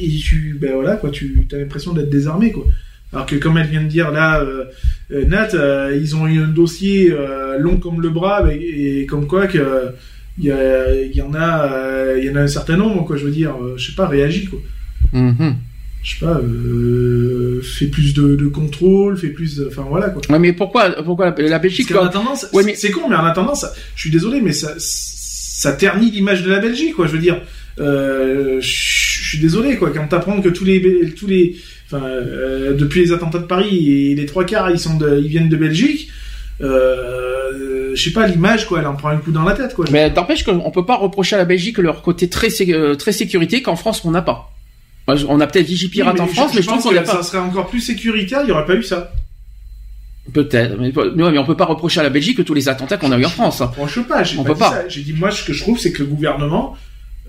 et 0.00 0.08
tu, 0.22 0.56
ben 0.60 0.72
voilà 0.74 0.96
quoi. 0.96 1.10
Tu 1.10 1.46
as 1.52 1.56
l'impression 1.56 1.92
d'être 1.92 2.10
désarmé 2.10 2.52
quoi. 2.52 2.64
Alors 3.12 3.26
que 3.26 3.36
comme 3.36 3.58
elle 3.58 3.66
vient 3.66 3.82
de 3.82 3.88
dire 3.88 4.10
là, 4.10 4.40
euh, 4.40 4.64
euh, 5.10 5.26
Nat, 5.26 5.50
euh, 5.54 5.98
ils 6.00 6.16
ont 6.16 6.26
eu 6.26 6.40
un 6.40 6.48
dossier 6.48 7.10
euh, 7.12 7.58
long 7.58 7.76
comme 7.76 8.00
le 8.00 8.08
bras 8.08 8.42
et, 8.52 9.00
et 9.02 9.06
comme 9.06 9.26
quoi 9.26 9.46
que 9.46 9.88
il 10.38 10.44
y, 10.44 11.16
y 11.18 11.20
en 11.22 11.34
a, 11.34 12.16
il 12.16 12.24
y 12.24 12.30
en 12.30 12.36
a 12.36 12.40
un 12.40 12.46
certain 12.46 12.76
nombre 12.78 13.04
quoi. 13.04 13.16
Je 13.18 13.24
veux 13.26 13.30
dire, 13.30 13.54
je 13.76 13.90
sais 13.90 13.94
pas, 13.94 14.06
réagis 14.08 14.46
quoi. 14.46 14.60
mhm. 15.12 15.56
Je 16.04 16.14
sais 16.14 16.24
pas, 16.24 16.40
fais 17.62 17.86
plus 17.86 18.12
de, 18.14 18.34
de 18.34 18.46
contrôle, 18.48 19.16
fais 19.16 19.28
plus, 19.28 19.60
enfin 19.68 19.84
voilà 19.88 20.08
quoi. 20.08 20.20
Ouais, 20.30 20.38
mais 20.38 20.52
pourquoi, 20.52 20.90
pourquoi 21.04 21.34
la, 21.36 21.48
la 21.48 21.58
Belgique 21.58 21.86
Parce 21.92 22.06
Ouais, 22.52 22.64
mais- 22.64 22.74
c'est 22.74 22.90
con, 22.90 23.08
mais 23.08 23.14
en 23.16 23.24
attendant, 23.24 23.54
je 23.94 24.00
suis 24.00 24.10
désolé, 24.10 24.40
mais 24.40 24.52
ça, 24.52 24.74
ça 25.62 25.72
ternit 25.72 26.10
l'image 26.10 26.42
de 26.42 26.50
la 26.50 26.58
Belgique, 26.58 26.96
quoi. 26.96 27.06
Je 27.06 27.12
veux 27.12 27.20
dire, 27.20 27.40
euh, 27.78 28.60
je 28.60 29.28
suis 29.28 29.38
désolé, 29.38 29.76
quoi. 29.76 29.90
Quand 29.94 30.08
t'apprends 30.08 30.40
que 30.40 30.48
tous 30.48 30.64
les, 30.64 31.14
tous 31.16 31.28
les, 31.28 31.54
enfin, 31.86 32.04
euh, 32.04 32.74
depuis 32.74 32.98
les 33.02 33.12
attentats 33.12 33.38
de 33.38 33.44
Paris, 33.44 34.10
et 34.10 34.14
les 34.16 34.26
trois 34.26 34.44
quarts, 34.44 34.72
ils 34.72 34.80
sont 34.80 34.96
de, 34.96 35.20
ils 35.22 35.28
viennent 35.28 35.48
de 35.48 35.56
Belgique. 35.56 36.08
Euh, 36.62 37.92
je 37.94 38.02
sais 38.02 38.10
pas, 38.10 38.26
l'image, 38.26 38.66
quoi, 38.66 38.80
elle 38.80 38.88
en 38.88 38.96
prend 38.96 39.10
un 39.10 39.18
coup 39.18 39.30
dans 39.30 39.44
la 39.44 39.52
tête, 39.52 39.74
quoi. 39.74 39.84
Mais 39.92 40.10
n'empêche 40.10 40.42
qu'on 40.42 40.70
peut 40.72 40.84
pas 40.84 40.96
reprocher 40.96 41.36
à 41.36 41.38
la 41.38 41.44
Belgique 41.44 41.78
leur 41.78 42.02
côté 42.02 42.28
très 42.28 42.48
euh, 42.68 42.96
très 42.96 43.12
sécurité 43.12 43.62
qu'en 43.62 43.76
France 43.76 44.04
on 44.04 44.10
n'a 44.10 44.22
pas. 44.22 44.50
On 45.06 45.40
a 45.40 45.46
peut-être 45.46 45.66
Vigipirate 45.66 46.14
Oui, 46.14 46.20
en 46.22 46.26
France, 46.26 46.52
mais 46.56 46.62
je, 46.62 46.66
pense 46.66 46.82
qu'on 46.82 46.90
que 46.90 46.94
l'a 46.96 47.04
ça 47.04 47.16
pas. 47.16 47.22
serait 47.22 47.38
encore 47.38 47.68
plus 47.68 47.80
sécuritaire, 47.80 48.40
il 48.42 48.48
y 48.48 48.52
aurait 48.52 48.66
pas 48.66 48.74
eu 48.74 48.82
ça. 48.82 49.12
Peut-être, 50.32 50.78
mais, 50.78 50.92
mais 51.16 51.22
ouais, 51.24 51.32
mais 51.32 51.38
on 51.38 51.44
peut 51.44 51.56
pas 51.56 51.64
reprocher 51.64 52.00
à 52.00 52.02
la 52.04 52.10
Belgique 52.10 52.44
tous 52.44 52.54
les 52.54 52.68
attentats 52.68 52.96
qu'on 52.96 53.10
a 53.10 53.18
eu 53.18 53.24
en 53.24 53.28
France. 53.30 53.62
Franchement 53.72 54.04
pas, 54.04 54.22
j'ai 54.22 54.38
On 54.38 54.44
pas 54.44 54.48
peut 54.50 54.54
dit 54.54 54.60
pas. 54.60 54.88
J'ai 54.88 55.00
dit, 55.02 55.12
moi, 55.14 55.30
ce 55.30 55.44
que 55.44 55.52
je 55.52 55.60
trouve, 55.62 55.78
c'est 55.78 55.90
que 55.92 56.02
le 56.02 56.08
gouvernement, 56.08 56.76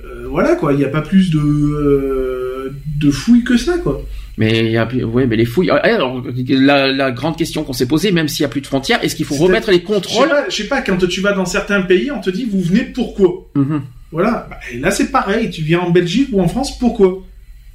euh, 0.05 0.27
voilà, 0.29 0.55
quoi, 0.55 0.73
il 0.73 0.77
n'y 0.79 0.85
a 0.85 0.89
pas 0.89 1.01
plus 1.01 1.31
de, 1.31 1.39
euh, 1.39 2.73
de 2.99 3.11
fouilles 3.11 3.43
que 3.43 3.57
ça, 3.57 3.77
quoi. 3.79 4.01
Mais 4.37 4.77
ouais, 5.03 5.25
mais 5.27 5.35
les 5.35 5.45
fouilles. 5.45 5.69
ah, 5.71 5.75
Alors, 5.77 6.23
la, 6.49 6.91
la 6.91 7.11
grande 7.11 7.37
question 7.37 7.63
qu'on 7.63 7.73
s'est 7.73 7.87
posée, 7.87 8.11
même 8.11 8.27
s'il 8.27 8.41
y 8.43 8.45
a 8.45 8.49
plus 8.49 8.61
de 8.61 8.67
frontières, 8.67 9.03
est-ce 9.03 9.15
qu'il 9.15 9.25
faut 9.25 9.35
remettre 9.35 9.69
les 9.69 9.77
Je 9.77 9.81
sais 9.81 9.85
contrôles 9.85 10.29
pas, 10.29 10.49
je 10.49 10.55
sais 10.55 10.67
pas, 10.67 10.81
quand 10.81 10.97
tu 11.07 11.21
vas 11.21 11.33
dans 11.33 11.45
certains 11.45 11.81
pays, 11.81 12.11
on 12.11 12.19
te 12.21 12.29
dit 12.29 12.45
vous 12.49 12.61
venez 12.61 12.81
pourquoi? 12.85 13.49
Mhm. 13.55 13.81
Voilà. 14.11 14.47
Bah, 14.49 14.57
et 14.71 14.77
là, 14.79 14.91
c'est 14.91 15.11
pareil. 15.11 15.49
Tu 15.49 15.61
viens 15.63 15.79
en 15.79 15.89
Belgique 15.89 16.29
ou 16.31 16.41
en 16.41 16.47
France, 16.47 16.77
pourquoi? 16.77 17.23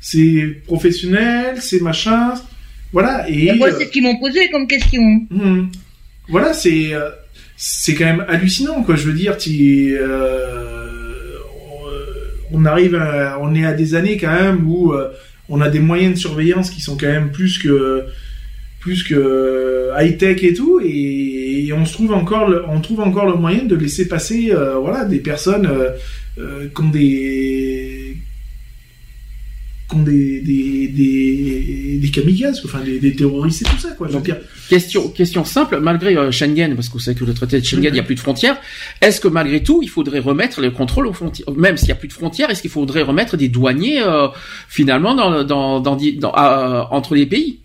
C'est 0.00 0.62
professionnel, 0.66 1.56
c'est 1.60 1.80
machin. 1.80 2.34
Voilà. 2.92 3.28
Et 3.28 3.52
Moi, 3.52 3.68
euh, 3.68 3.74
c'est 3.78 3.84
ce 3.86 3.90
qu'ils 3.90 4.02
m'ont 4.02 4.18
posé 4.18 4.48
comme 4.50 4.66
question. 4.66 5.02
hum, 5.30 5.70
voilà, 6.28 6.52
c'est 6.52 6.92
euh, 6.94 7.08
c'est 7.56 7.94
quand 7.94 8.04
même 8.04 8.24
hallucinant, 8.28 8.82
quoi. 8.82 8.96
Je 8.96 9.04
veux 9.06 9.12
dire, 9.14 9.36
tu, 9.36 9.96
euh, 9.98 11.34
on 12.52 12.64
arrive, 12.64 12.94
à- 12.94 13.38
on 13.40 13.54
est 13.54 13.64
à 13.64 13.72
des 13.72 13.94
années 13.94 14.16
quand 14.16 14.32
même 14.32 14.66
où 14.66 14.92
euh, 14.92 15.08
on 15.48 15.60
a 15.60 15.68
des 15.68 15.80
moyens 15.80 16.14
de 16.14 16.18
surveillance 16.18 16.70
qui 16.70 16.80
sont 16.80 16.96
quand 16.96 17.06
même 17.08 17.30
plus 17.30 17.58
que 17.58 18.04
plus 18.80 19.02
que 19.02 19.90
high 19.98 20.16
tech 20.16 20.42
et 20.44 20.54
tout, 20.54 20.80
et, 20.82 21.66
et 21.66 21.72
on 21.72 21.84
se 21.84 21.92
trouve 21.94 22.12
encore, 22.12 22.48
le, 22.48 22.64
on 22.68 22.80
trouve 22.80 23.00
encore 23.00 23.26
le 23.26 23.34
moyen 23.34 23.64
de 23.64 23.74
laisser 23.74 24.06
passer, 24.06 24.50
euh, 24.52 24.76
voilà, 24.76 25.04
des 25.04 25.18
personnes 25.18 25.68
qui 26.36 26.80
ont 26.82 26.88
des 26.88 27.87
qui 29.88 29.96
ont 29.96 30.02
des 30.02 30.40
des, 30.42 30.88
des, 30.88 31.98
des 32.00 32.10
kamikazes, 32.10 32.60
enfin 32.64 32.80
des, 32.80 32.98
des 33.00 33.14
terroristes 33.14 33.62
et 33.62 33.64
tout 33.64 33.78
ça, 33.78 33.90
quoi. 33.92 34.08
Je 34.08 34.16
veux 34.16 34.22
dire, 34.22 34.36
Question, 34.68 35.08
question 35.08 35.44
simple, 35.46 35.80
malgré 35.80 36.14
euh, 36.16 36.30
Schengen, 36.30 36.74
parce 36.74 36.88
que 36.88 36.94
vous 36.94 36.98
savez 37.00 37.18
que 37.18 37.24
le 37.24 37.32
traité 37.32 37.58
de 37.60 37.64
Schengen, 37.64 37.84
il 37.86 37.92
n'y 37.94 37.98
a 37.98 38.02
plus 38.02 38.14
de 38.16 38.20
frontières, 38.20 38.58
est-ce 39.00 39.18
que 39.20 39.28
malgré 39.28 39.62
tout, 39.62 39.80
il 39.82 39.88
faudrait 39.88 40.18
remettre 40.18 40.60
le 40.60 40.70
contrôle 40.70 41.06
aux 41.06 41.12
frontières 41.14 41.50
Même 41.56 41.76
s'il 41.78 41.86
n'y 41.86 41.92
a 41.92 41.96
plus 41.96 42.08
de 42.08 42.12
frontières, 42.12 42.50
est-ce 42.50 42.60
qu'il 42.60 42.70
faudrait 42.70 43.00
remettre 43.02 43.36
des 43.38 43.48
douaniers, 43.48 44.02
euh, 44.02 44.28
finalement, 44.68 45.14
dans, 45.14 45.42
dans, 45.44 45.80
dans, 45.80 45.96
dans- 45.96 46.34
euh, 46.36 46.82
entre 46.90 47.14
les 47.14 47.24
pays? 47.26 47.60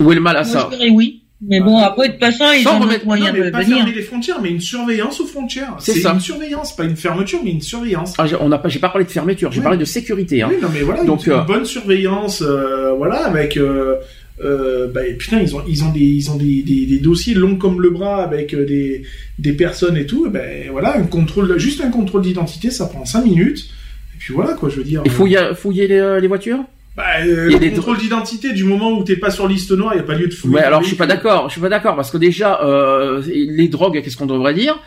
Où 0.00 0.10
est 0.10 0.16
le 0.16 0.20
mal 0.20 0.36
à 0.36 0.42
Moi, 0.42 0.52
ça? 0.52 0.68
je 0.72 0.76
dirais 0.76 0.90
oui. 0.90 1.22
Mais 1.46 1.60
bon, 1.60 1.78
après, 1.78 2.08
de 2.08 2.12
toute 2.14 2.20
façon, 2.24 2.44
ils 2.56 2.62
Sans 2.62 2.76
ont 2.76 2.80
remettre- 2.80 3.04
moyens 3.06 3.28
non, 3.32 3.38
mais 3.38 3.46
de 3.46 3.50
pas 3.50 3.62
venir. 3.62 3.76
fermer 3.78 3.92
les 3.92 4.02
frontières, 4.02 4.40
mais 4.42 4.50
une 4.50 4.60
surveillance 4.60 5.20
aux 5.20 5.26
frontières. 5.26 5.74
C'est 5.78 5.94
ça. 6.00 6.12
une 6.14 6.20
surveillance, 6.20 6.74
pas 6.74 6.84
une 6.84 6.96
fermeture, 6.96 7.40
mais 7.44 7.50
une 7.50 7.60
surveillance. 7.60 8.14
Ah, 8.18 8.26
j'ai- 8.26 8.36
on 8.40 8.48
n'a 8.48 8.58
pas, 8.58 8.68
j'ai 8.68 8.78
pas 8.78 8.88
parlé 8.88 9.04
de 9.04 9.10
fermeture, 9.10 9.52
j'ai 9.52 9.58
Oui. 9.58 9.62
parlé 9.64 9.78
de 9.78 9.84
sécurité. 9.84 10.42
Hein. 10.42 10.48
Oui, 10.50 10.56
non, 10.62 10.68
mais 10.72 10.80
voilà, 10.80 11.04
Donc, 11.04 11.26
une, 11.26 11.32
euh, 11.32 11.40
une 11.40 11.46
bonne 11.46 11.64
surveillance, 11.64 12.42
euh, 12.42 12.92
voilà, 12.96 13.26
avec. 13.26 13.56
Euh, 13.56 13.96
euh, 14.44 14.88
bah, 14.88 15.02
putain, 15.18 15.40
ils 15.40 15.54
ont, 15.54 15.62
ils 15.68 15.84
ont 15.84 15.90
des, 15.92 16.00
ils 16.00 16.30
ont 16.30 16.36
des, 16.36 16.62
des, 16.62 16.86
des 16.86 16.98
dossiers 16.98 17.34
longs 17.34 17.54
comme 17.56 17.80
le 17.80 17.90
bras 17.90 18.22
avec 18.24 18.52
euh, 18.52 18.64
des, 18.66 19.02
des 19.38 19.52
personnes 19.52 19.96
et 19.96 20.06
tout. 20.06 20.26
et 20.26 20.30
Ben 20.30 20.70
voilà, 20.72 20.96
un 20.96 21.04
contrôle, 21.04 21.56
juste 21.58 21.80
un 21.82 21.90
contrôle 21.90 22.22
d'identité, 22.22 22.70
ça 22.70 22.86
prend 22.86 23.04
5 23.04 23.24
minutes. 23.24 23.68
Et 24.14 24.18
puis 24.18 24.34
voilà, 24.34 24.54
quoi, 24.54 24.68
je 24.70 24.76
veux 24.76 24.84
dire. 24.84 25.02
Il 25.04 25.10
faut 25.12 25.26
fouiller 25.54 25.86
les, 25.86 25.98
euh, 25.98 26.18
les 26.20 26.26
voitures? 26.28 26.64
Bah, 26.96 27.02
euh, 27.26 27.46
il 27.48 27.52
y 27.52 27.56
a 27.56 27.58
des 27.58 27.70
contrôle 27.72 27.98
d'identité, 27.98 28.52
du 28.52 28.62
moment 28.64 28.92
où 28.96 29.02
t'es 29.02 29.16
pas 29.16 29.30
sur 29.30 29.48
liste 29.48 29.72
noire, 29.72 29.92
il 29.94 29.96
n'y 29.96 30.02
a 30.02 30.06
pas 30.06 30.14
lieu 30.14 30.28
de 30.28 30.32
fouiller. 30.34 30.54
Ouais, 30.56 30.62
alors 30.62 30.82
je 30.82 30.86
suis 30.88 30.96
pas 30.96 31.06
d'accord, 31.06 31.48
je 31.48 31.52
suis 31.52 31.60
pas 31.60 31.68
d'accord 31.68 31.96
parce 31.96 32.10
que 32.12 32.18
déjà 32.18 32.60
euh, 32.62 33.20
les 33.26 33.68
drogues, 33.68 34.00
qu'est-ce 34.02 34.16
qu'on 34.16 34.26
devrait 34.26 34.54
dire? 34.54 34.78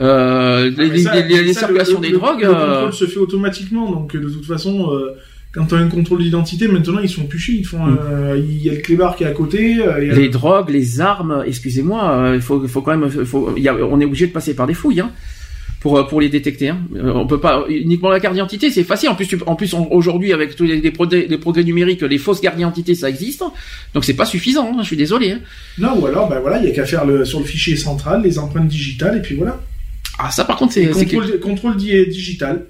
Euh, 0.00 0.70
Ah, 0.76 0.82
les, 0.82 0.98
ça- 1.02 1.14
les- 1.20 1.42
les- 1.44 1.52
ça, 1.52 1.60
circulations 1.60 2.00
le- 2.00 2.06
des 2.06 2.12
le- 2.12 2.18
drogues. 2.18 2.42
Le 2.42 2.48
euh, 2.48 2.74
contrôle 2.74 2.92
se 2.94 3.04
fait 3.06 3.18
automatiquement, 3.20 3.90
donc 3.92 4.16
de 4.16 4.28
toute 4.28 4.46
façon, 4.46 4.90
euh, 4.92 5.12
quand 5.52 5.66
t'as 5.66 5.76
un 5.76 5.88
contrôle 5.88 6.22
d'identité, 6.22 6.66
maintenant 6.66 6.98
ils 7.00 7.08
sont 7.10 7.26
puchés, 7.26 7.52
ils 7.52 7.64
font, 7.66 7.78
euh, 7.86 8.36
il 8.42 8.62
y 8.62 8.70
a 8.70 8.72
le 8.72 8.80
clébard 8.80 9.14
qui 9.16 9.24
est 9.24 9.26
à 9.28 9.32
côté. 9.32 9.74
y 9.74 9.82
a- 9.82 9.98
Les 9.98 10.28
drogues, 10.30 10.70
les 10.70 11.00
armes, 11.00 11.44
excusez-moi, 11.46 12.32
il 12.34 12.40
faut, 12.40 12.66
faut 12.66 12.80
quand 12.82 12.96
même, 12.96 13.08
faut, 13.24 13.54
y 13.56 13.68
a- 13.68 13.74
on 13.76 14.00
est 14.00 14.04
obligé 14.06 14.26
de 14.26 14.32
passer 14.32 14.54
par 14.56 14.66
des 14.66 14.74
fouilles, 14.74 15.00
hein, 15.00 15.10
pour 15.82 15.98
euh, 15.98 16.04
pour 16.04 16.20
les 16.20 16.28
détecter. 16.28 16.68
Hein. 16.70 16.78
Euh, 16.96 17.12
On 17.14 17.26
peut 17.26 17.40
pas 17.40 17.64
uniquement 17.68 18.08
la 18.10 18.20
carte 18.20 18.34
d'identité, 18.34 18.70
c'est 18.70 18.84
facile. 18.84 19.08
En 19.10 19.14
plus, 19.16 19.26
tu- 19.26 19.38
en 19.46 19.56
plus, 19.56 19.74
aujourd'hui 19.90 20.32
avec 20.32 20.54
tous 20.56 20.64
les, 20.64 20.80
les 20.80 20.90
progrès, 20.92 21.26
les 21.28 21.38
progrès 21.38 21.64
numériques, 21.64 22.02
les 22.02 22.18
fausses 22.18 22.40
cartes 22.40 22.56
d'identité, 22.56 22.94
ça 22.94 23.10
existe. 23.10 23.42
Donc 23.94 24.04
c'est 24.04 24.14
pas 24.14 24.24
suffisant. 24.24 24.70
hein, 24.72 24.78
je 24.82 24.86
suis 24.86 24.96
désolé. 24.96 25.32
hein. 25.32 25.40
Non, 25.78 25.98
ou 26.00 26.06
alors, 26.06 26.28
ben 26.28 26.38
voilà, 26.40 26.58
il 26.60 26.68
y 26.68 26.70
a 26.70 26.74
qu'à 26.74 26.86
faire 26.86 27.04
le, 27.04 27.24
sur 27.24 27.40
le 27.40 27.44
fichier 27.44 27.76
central 27.76 28.22
les 28.22 28.38
empreintes 28.38 28.68
digitales, 28.68 29.18
et 29.18 29.22
puis 29.22 29.34
voilà. 29.34 29.60
Ah 30.18 30.30
ça, 30.30 30.44
par 30.44 30.56
contre, 30.56 30.72
c'est 30.74 30.86
Contrôle, 30.86 31.40
contrôle 31.40 31.76
di- 31.76 32.06
digital. 32.06 32.64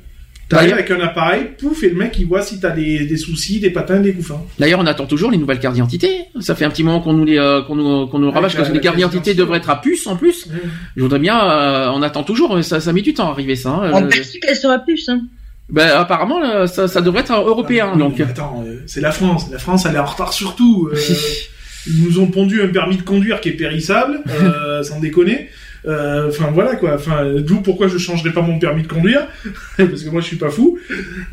T'arrives 0.57 0.73
avec 0.75 0.91
un 0.91 1.01
appareil, 1.01 1.47
pouf, 1.59 1.83
et 1.83 1.89
le 1.91 1.97
mec 1.97 2.17
il 2.19 2.27
voit 2.27 2.43
si 2.43 2.61
t'as 2.61 2.71
des, 2.71 3.05
des 3.07 3.17
soucis, 3.17 3.61
des 3.61 3.71
patins, 3.71 4.01
des 4.01 4.13
couffins. 4.13 4.41
D'ailleurs, 4.59 4.81
on 4.81 4.87
attend 4.87 5.07
toujours 5.07 5.31
les 5.31 5.39
nouvelles 5.39 5.59
cartes 5.61 5.75
d'identité. 5.75 6.25
Ça 6.41 6.55
fait 6.55 6.65
un 6.65 6.71
petit 6.71 6.85
moment 6.85 7.01
qu'on 7.01 7.13
nous 7.13 7.25
les, 7.25 7.39
euh, 7.39 7.63
qu'on 7.63 7.75
nous, 7.77 8.07
qu'on 8.07 8.19
nous 8.19 8.27
la- 8.33 8.41
parce 8.41 8.55
que 8.55 8.73
les 8.73 8.81
cartes 8.81 8.97
d'identité 8.97 9.35
devraient 9.35 9.59
être 9.59 9.71
à 9.71 9.81
puce 9.81 10.07
en 10.07 10.17
plus. 10.17 10.49
Je 10.97 11.03
voudrais 11.03 11.19
bien, 11.19 11.39
euh, 11.51 11.91
on 11.93 12.03
attend 12.03 12.23
toujours, 12.23 12.55
mais 12.57 12.63
ça, 12.63 12.81
ça 12.81 12.93
met 12.93 13.03
du 13.03 13.15
temps 13.15 13.29
à 13.29 13.33
arriver 13.33 13.57
ça. 13.57 13.71
hein. 13.71 13.93
En 13.93 14.03
Belgique, 14.03 14.45
elle 14.49 14.57
sera 14.57 14.79
plus, 14.79 15.09
hein. 15.09 15.23
ben, 15.69 15.89
apparemment, 15.97 16.67
ça, 16.67 16.89
ça 16.89 17.01
devrait 17.01 17.21
être 17.23 17.33
européen. 17.33 17.87
Ah, 17.89 17.93
oui, 17.95 17.99
donc, 18.01 18.19
mais 18.19 18.25
attends, 18.25 18.65
euh, 18.67 18.83
c'est 18.87 19.01
la 19.01 19.13
France. 19.13 19.47
La 19.51 19.59
France, 19.59 19.87
elle 19.89 19.95
est 19.97 19.99
en 19.99 20.05
retard 20.05 20.33
sur 20.33 20.55
tout. 20.57 20.89
Euh, 20.93 20.97
ils 21.87 22.05
nous 22.05 22.21
ont 22.21 22.27
pondu 22.27 22.63
un 22.63 22.69
permis 22.69 22.97
de 22.97 23.03
conduire 23.03 23.41
qui 23.41 23.49
est 23.49 23.53
périssable, 23.53 24.21
euh, 24.29 24.83
sans 24.85 25.01
déconner. 25.01 25.49
Euh, 25.87 26.29
Enfin 26.29 26.51
voilà 26.53 26.77
quoi. 26.77 26.95
Enfin 26.95 27.25
d'où 27.39 27.61
pourquoi 27.61 27.89
je 27.89 27.99
changerais 27.99 28.33
pas 28.33 28.41
mon 28.43 28.59
permis 28.59 28.83
de 28.83 28.89
conduire 28.89 29.27
parce 29.77 30.03
que 30.03 30.11
moi 30.11 30.21
je 30.21 30.27
suis 30.27 30.37
pas 30.37 30.51
fou. 30.51 30.79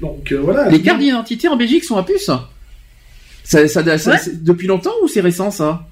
Donc 0.02 0.32
euh, 0.32 0.38
voilà. 0.42 0.70
les 0.70 0.82
cartes 0.82 1.00
d'identité 1.00 1.48
en 1.48 1.56
Belgique 1.56 1.84
sont 1.84 1.98
à 1.98 2.04
puce. 2.04 2.32
Ça, 3.44 3.68
ça, 3.68 3.98
ça- 3.98 4.12
Ouais. 4.12 4.18
c'est 4.18 4.44
depuis 4.44 4.68
longtemps 4.68 4.94
ou 5.04 5.08
c'est 5.08 5.22
récent 5.22 5.52
ça? 5.52 5.88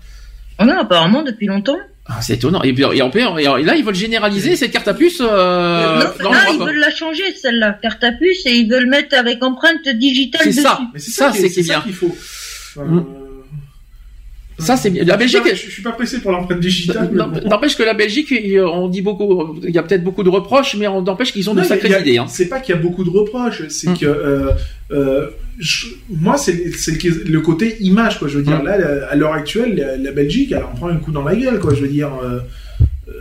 Oh 0.60 0.66
non, 0.66 0.78
apparemment, 0.80 1.22
depuis 1.24 1.46
longtemps. 1.48 1.78
ah, 2.08 2.20
C'est 2.22 2.34
étonnant. 2.34 2.62
Et, 2.64 2.70
et, 2.70 3.02
en- 3.02 3.12
et 3.12 3.64
là, 3.64 3.76
ils 3.76 3.84
veulent 3.84 3.94
généraliser 3.96 4.56
cette 4.56 4.72
carte 4.72 4.88
à 4.88 4.94
puce 4.96 5.22
euh, 5.22 6.00
non, 6.00 6.24
dans 6.24 6.32
là, 6.34 6.40
ils 6.52 6.60
veulent 6.60 6.80
la 6.80 6.90
changer, 6.90 7.24
celle-là, 7.36 7.78
carte 7.82 8.04
à 8.04 8.12
puce, 8.12 8.44
et 8.48 8.56
ils 8.56 8.70
veulent 8.70 8.88
mettre 8.90 9.16
avec 9.16 9.44
empreinte 9.44 9.88
digitale 9.88 10.42
C'est 10.44 10.50
dessus. 10.50 10.62
ça. 10.62 10.80
Mais 10.94 11.00
c'est 11.00 11.12
Ça, 11.12 11.32
c'est 11.34 11.50
qui 11.50 11.60
est 11.60 11.64
ça 11.64 11.74
bien. 11.74 11.82
qu'il 11.82 11.94
faut. 11.94 12.16
Enfin, 12.76 12.86
Mm. 12.86 13.06
Ça, 14.60 14.76
c'est 14.76 14.90
bien. 14.90 15.04
La 15.04 15.18
Belgique. 15.18 15.42
Je, 15.52 15.56
je 15.56 15.70
suis 15.72 15.84
pas 15.84 15.92
pressé 15.92 16.20
pour 16.20 16.32
l'empreinte 16.32 16.60
digitale. 16.60 17.10
bon. 17.14 17.48
N'empêche 17.48 17.76
que 17.78 17.84
la 17.84 17.94
Belgique, 17.94 18.32
il- 18.32 18.60
on 18.62 18.88
dit 18.88 19.02
beaucoup, 19.02 19.56
il 19.64 19.70
y 19.74 19.78
a 19.78 19.84
peut-être 19.84 20.04
beaucoup 20.04 20.24
de 20.24 20.30
reproches, 20.30 20.76
mais 20.76 20.88
on 20.88 21.02
n'empêche 21.04 21.32
qu'ils 21.32 21.48
ont 21.50 21.54
de 21.54 21.62
Non, 21.62 21.68
sacrées 21.68 21.94
a- 21.94 22.00
idées. 22.02 22.18
Hein. 22.18 22.26
C'est 22.28 22.48
pas 22.48 22.60
qu'il 22.60 22.74
y 22.74 22.78
a 22.78 22.82
beaucoup 22.82 23.04
de 23.04 23.10
reproches, 23.12 23.62
c'est 23.70 23.92
Mm. 23.92 23.98
que 23.98 24.06
euh, 24.08 24.52
euh, 24.92 25.28
je- 25.60 25.88
moi 26.10 26.38
c'est 26.38 26.54
le, 27.26 27.40
côté 27.42 27.78
image 27.82 28.18
quoi. 28.20 28.28
Je 28.28 28.38
veux 28.38 28.44
dire 28.44 28.62
Mm. 28.64 28.66
là 28.66 28.78
à 29.12 29.16
l'heure 29.16 29.34
actuelle 29.34 29.76
la, 29.76 29.96
la 29.98 30.12
Belgique 30.12 30.52
elle 30.52 30.64
en 30.64 30.74
prend 30.76 30.88
un 30.90 30.98
coup 30.98 31.12
dans 31.12 31.24
la 31.24 31.36
gueule 31.36 31.60
quoi. 31.60 31.76
Je 31.76 31.82
veux 31.82 31.88
dire 31.88 32.12
euh, 32.24 32.40
euh, 33.10 33.12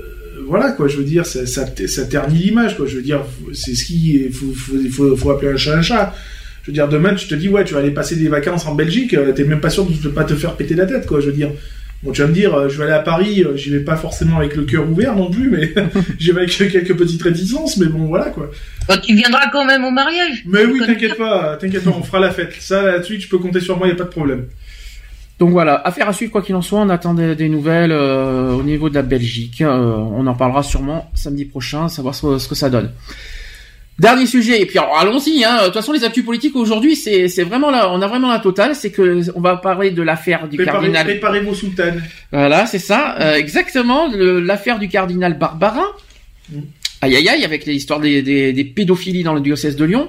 voilà 0.49 0.71
quoi. 0.73 0.89
Je 0.89 0.97
veux 0.97 1.05
dire 1.05 1.27
ça, 1.27 1.45
ça, 1.47 1.67
ça 1.87 2.05
ternit 2.07 2.39
l'image 2.39 2.77
quoi. 2.79 2.87
Je 2.87 2.97
veux 2.97 3.03
dire 3.03 3.21
c'est 3.53 3.75
ce 3.75 3.85
qui 3.85 4.29
faut, 4.31 4.53
faut, 4.55 4.77
faut, 4.91 5.17
faut 5.17 5.31
appeler 5.33 5.53
un 5.53 5.57
chat 5.59 5.77
un 5.77 5.83
chat. 5.83 6.15
Je 6.67 6.73
veux 6.73 6.75
dire 6.75 6.89
demain 6.89 7.15
tu 7.15 7.29
te 7.29 7.35
dis 7.37 7.49
ouais 7.49 7.65
tu 7.65 7.75
vas 7.75 7.81
aller 7.81 7.93
passer 7.93 8.17
des 8.17 8.29
vacances 8.29 8.67
en 8.67 8.75
Belgique 8.75 9.15
euh, 9.15 9.33
t'es 9.33 9.45
même 9.45 9.61
pas 9.61 9.71
sûr 9.71 9.87
de 9.87 9.93
ne 9.93 10.13
pas 10.13 10.25
te 10.25 10.35
faire 10.35 10.55
péter 10.57 10.75
la 10.75 10.85
tête 10.85 11.07
quoi. 11.07 11.21
Je 11.21 11.27
veux 11.27 11.33
dire 11.33 11.51
Bon, 12.03 12.13
tu 12.13 12.21
vas 12.21 12.29
me 12.29 12.35
dire, 12.35 12.55
euh, 12.55 12.69
je 12.69 12.77
vais 12.77 12.85
aller 12.85 12.93
à 12.93 12.99
Paris, 12.99 13.43
euh, 13.43 13.57
j'y 13.57 13.71
vais 13.71 13.81
pas 13.81 13.97
forcément 13.97 14.37
avec 14.37 14.55
le 14.55 14.65
cœur 14.65 14.87
ouvert 14.87 15.17
non 15.17 15.31
plus, 15.31 15.49
mais 15.49 15.73
j'y 16.19 16.31
vais 16.31 16.43
avec 16.43 16.51
quelques 16.51 16.95
petites 16.95 17.23
réticences, 17.23 17.79
mais 17.79 17.87
bon, 17.87 18.05
voilà 18.05 18.27
quoi. 18.27 18.51
Bah, 18.87 18.99
tu 18.99 19.15
viendras 19.15 19.49
quand 19.51 19.65
même 19.65 19.83
au 19.83 19.91
mariage. 19.91 20.45
Mais 20.47 20.67
oui, 20.67 20.83
t'inquiète 20.85 21.17
pas, 21.17 21.57
t'inquiète 21.57 21.85
pas, 21.85 21.95
on 21.97 22.03
fera 22.03 22.21
la 22.21 22.31
fête. 22.31 22.53
Ça, 22.61 22.83
là-dessus, 22.83 23.17
tu 23.19 23.29
peux 23.29 23.39
compter 23.39 23.61
sur 23.61 23.79
moi, 23.79 23.89
y 23.89 23.93
a 23.93 23.95
pas 23.95 24.05
de 24.05 24.11
problème. 24.11 24.45
Donc 25.39 25.51
voilà, 25.51 25.75
affaire 25.87 26.09
à 26.09 26.13
suivre 26.13 26.33
quoi 26.33 26.43
qu'il 26.43 26.55
en 26.55 26.63
soit. 26.63 26.81
On 26.81 26.89
attend 26.89 27.13
des, 27.13 27.35
des 27.35 27.49
nouvelles 27.49 27.93
euh, 27.93 28.53
au 28.53 28.63
niveau 28.63 28.89
de 28.89 28.95
la 28.95 29.03
Belgique. 29.03 29.61
Euh, 29.61 29.69
on 29.69 30.27
en 30.27 30.35
parlera 30.35 30.63
sûrement 30.63 31.11
samedi 31.15 31.45
prochain, 31.45 31.89
savoir 31.89 32.15
ce, 32.15 32.39
ce 32.39 32.49
que 32.49 32.55
ça 32.55 32.71
donne. 32.71 32.91
Dernier 33.99 34.27
sujet, 34.27 34.61
et 34.61 34.67
puis 34.67 34.79
allons-y. 34.79 35.43
Hein. 35.43 35.61
De 35.61 35.65
toute 35.67 35.75
façon, 35.75 35.93
les 35.93 36.05
actus 36.05 36.23
politiques 36.23 36.55
aujourd'hui, 36.55 36.97
c'est 36.97 37.29
c'est 37.29 37.45
vraiment 37.45 37.71
là, 37.71 37.91
on 37.91 38.03
a 38.03 38.07
vraiment 38.07 38.31
la 38.31 38.41
totale. 38.41 38.75
C'est 38.75 38.91
que 38.91 39.23
on 39.35 39.41
va 39.41 39.57
parler 39.57 39.91
de 39.91 40.03
l'affaire 40.03 40.49
du 40.49 40.57
Préparez, 40.59 40.77
cardinal. 40.79 41.05
préparez 41.07 41.41
vos 41.41 41.55
soutanes. 41.55 42.03
Voilà, 42.31 42.67
c'est 42.67 42.79
ça, 42.79 43.17
euh, 43.21 43.37
exactement. 43.37 44.09
le- 44.13 44.41
L'affaire 44.41 44.79
du 44.79 44.89
cardinal 44.89 45.39
Barbara. 45.39 45.87
Mm. 46.51 46.59
Aïe 47.01 47.17
aïe 47.17 47.29
aïe, 47.29 47.45
avec 47.45 47.65
l'histoire 47.65 48.01
des, 48.01 48.21
des, 48.21 48.53
des 48.53 48.65
pédophilies 48.65 49.23
dans 49.23 49.33
le 49.35 49.41
diocèse 49.41 49.77
de 49.77 49.85
Lyon. 49.87 50.09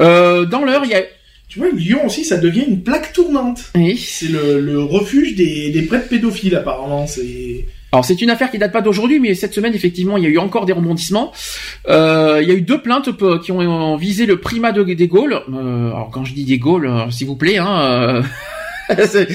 Euh, 0.00 0.44
dans 0.44 0.62
l'heure, 0.64 0.82
il 0.84 0.90
y 0.90 0.94
a. 0.94 1.02
Tu 1.48 1.60
vois, 1.60 1.68
Lyon 1.70 2.04
aussi, 2.04 2.26
ça 2.26 2.36
devient 2.36 2.64
une 2.68 2.82
plaque 2.82 3.14
tournante. 3.14 3.70
Oui. 3.74 3.96
C'est 3.96 4.28
le, 4.28 4.60
le 4.60 4.82
refuge 4.82 5.34
des, 5.34 5.70
des 5.70 5.80
prêtres 5.82 6.08
pédophiles, 6.08 6.54
apparemment. 6.56 7.06
C'est... 7.06 7.64
Alors 7.92 8.04
c'est 8.04 8.20
une 8.20 8.30
affaire 8.30 8.50
qui 8.50 8.58
date 8.58 8.72
pas 8.72 8.82
d'aujourd'hui, 8.82 9.18
mais 9.18 9.34
cette 9.34 9.54
semaine 9.54 9.74
effectivement 9.74 10.16
il 10.16 10.24
y 10.24 10.26
a 10.26 10.30
eu 10.30 10.38
encore 10.38 10.66
des 10.66 10.72
rebondissements. 10.72 11.32
Euh, 11.88 12.40
il 12.42 12.48
y 12.48 12.52
a 12.52 12.54
eu 12.54 12.60
deux 12.60 12.82
plaintes 12.82 13.10
qui 13.42 13.52
ont 13.52 13.96
visé 13.96 14.26
le 14.26 14.38
primat 14.38 14.72
de, 14.72 14.82
des 14.82 15.08
Gaules. 15.08 15.40
Euh, 15.52 15.88
alors 15.88 16.10
quand 16.12 16.24
je 16.24 16.34
dis 16.34 16.44
des 16.44 16.58
Gaules, 16.58 16.86
euh, 16.86 17.10
s'il 17.10 17.26
vous 17.26 17.36
plaît, 17.36 17.58
hein, 17.58 17.80
euh, 17.80 18.22
ça 19.06 19.26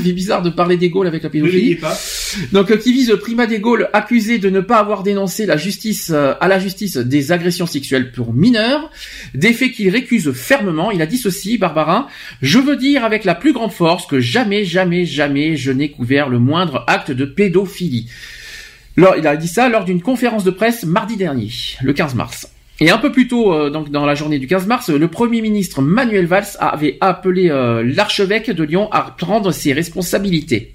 fait 0.00 0.12
bizarre 0.12 0.42
de 0.42 0.50
parler 0.50 0.76
des 0.76 0.88
Gaules 0.88 1.06
avec 1.06 1.22
la 1.22 1.30
pédophilie. 1.30 1.78
Donc 2.52 2.70
euh, 2.70 2.76
qui 2.76 2.92
vise 2.92 3.10
le 3.10 3.18
primat 3.18 3.46
des 3.46 3.60
Gaules 3.60 3.88
accusé 3.92 4.38
de 4.38 4.48
ne 4.48 4.60
pas 4.60 4.78
avoir 4.78 5.02
dénoncé 5.02 5.44
la 5.44 5.56
justice 5.56 6.10
euh, 6.14 6.34
à 6.40 6.48
la 6.48 6.58
justice 6.58 6.96
des 6.96 7.32
agressions 7.32 7.66
sexuelles 7.66 8.12
pour 8.12 8.32
mineurs, 8.32 8.90
des 9.34 9.52
faits 9.52 9.72
qu'il 9.72 9.90
récuse 9.90 10.32
fermement. 10.32 10.90
Il 10.90 11.02
a 11.02 11.06
dit 11.06 11.18
ceci, 11.18 11.58
Barbarin 11.58 12.06
je 12.40 12.58
veux 12.58 12.76
dire 12.76 13.04
avec 13.04 13.24
la 13.24 13.34
plus 13.34 13.52
grande 13.52 13.72
force 13.72 14.06
que 14.06 14.20
jamais, 14.20 14.64
jamais, 14.64 15.04
jamais 15.04 15.56
je 15.56 15.72
n'ai 15.72 15.90
couvert 15.90 16.28
le 16.28 16.38
moindre 16.38 16.84
acte 16.86 17.10
de 17.10 17.24
pédophilie. 17.24 18.08
Il 18.96 19.26
a 19.26 19.36
dit 19.36 19.48
ça 19.48 19.68
lors 19.68 19.84
d'une 19.84 20.00
conférence 20.00 20.44
de 20.44 20.50
presse 20.50 20.84
mardi 20.84 21.16
dernier, 21.16 21.50
le 21.82 21.92
15 21.92 22.14
mars. 22.14 22.48
Et 22.78 22.90
un 22.90 22.98
peu 22.98 23.10
plus 23.10 23.26
tôt, 23.26 23.54
euh, 23.54 23.70
donc 23.70 23.90
dans 23.90 24.04
la 24.04 24.14
journée 24.14 24.38
du 24.38 24.46
15 24.46 24.66
mars, 24.66 24.90
le 24.90 25.08
Premier 25.08 25.40
ministre 25.40 25.80
Manuel 25.80 26.26
Valls 26.26 26.56
avait 26.58 26.98
appelé 27.00 27.48
euh, 27.48 27.82
l'archevêque 27.82 28.50
de 28.50 28.64
Lyon 28.64 28.88
à 28.92 29.14
prendre 29.16 29.50
ses 29.50 29.72
responsabilités. 29.72 30.72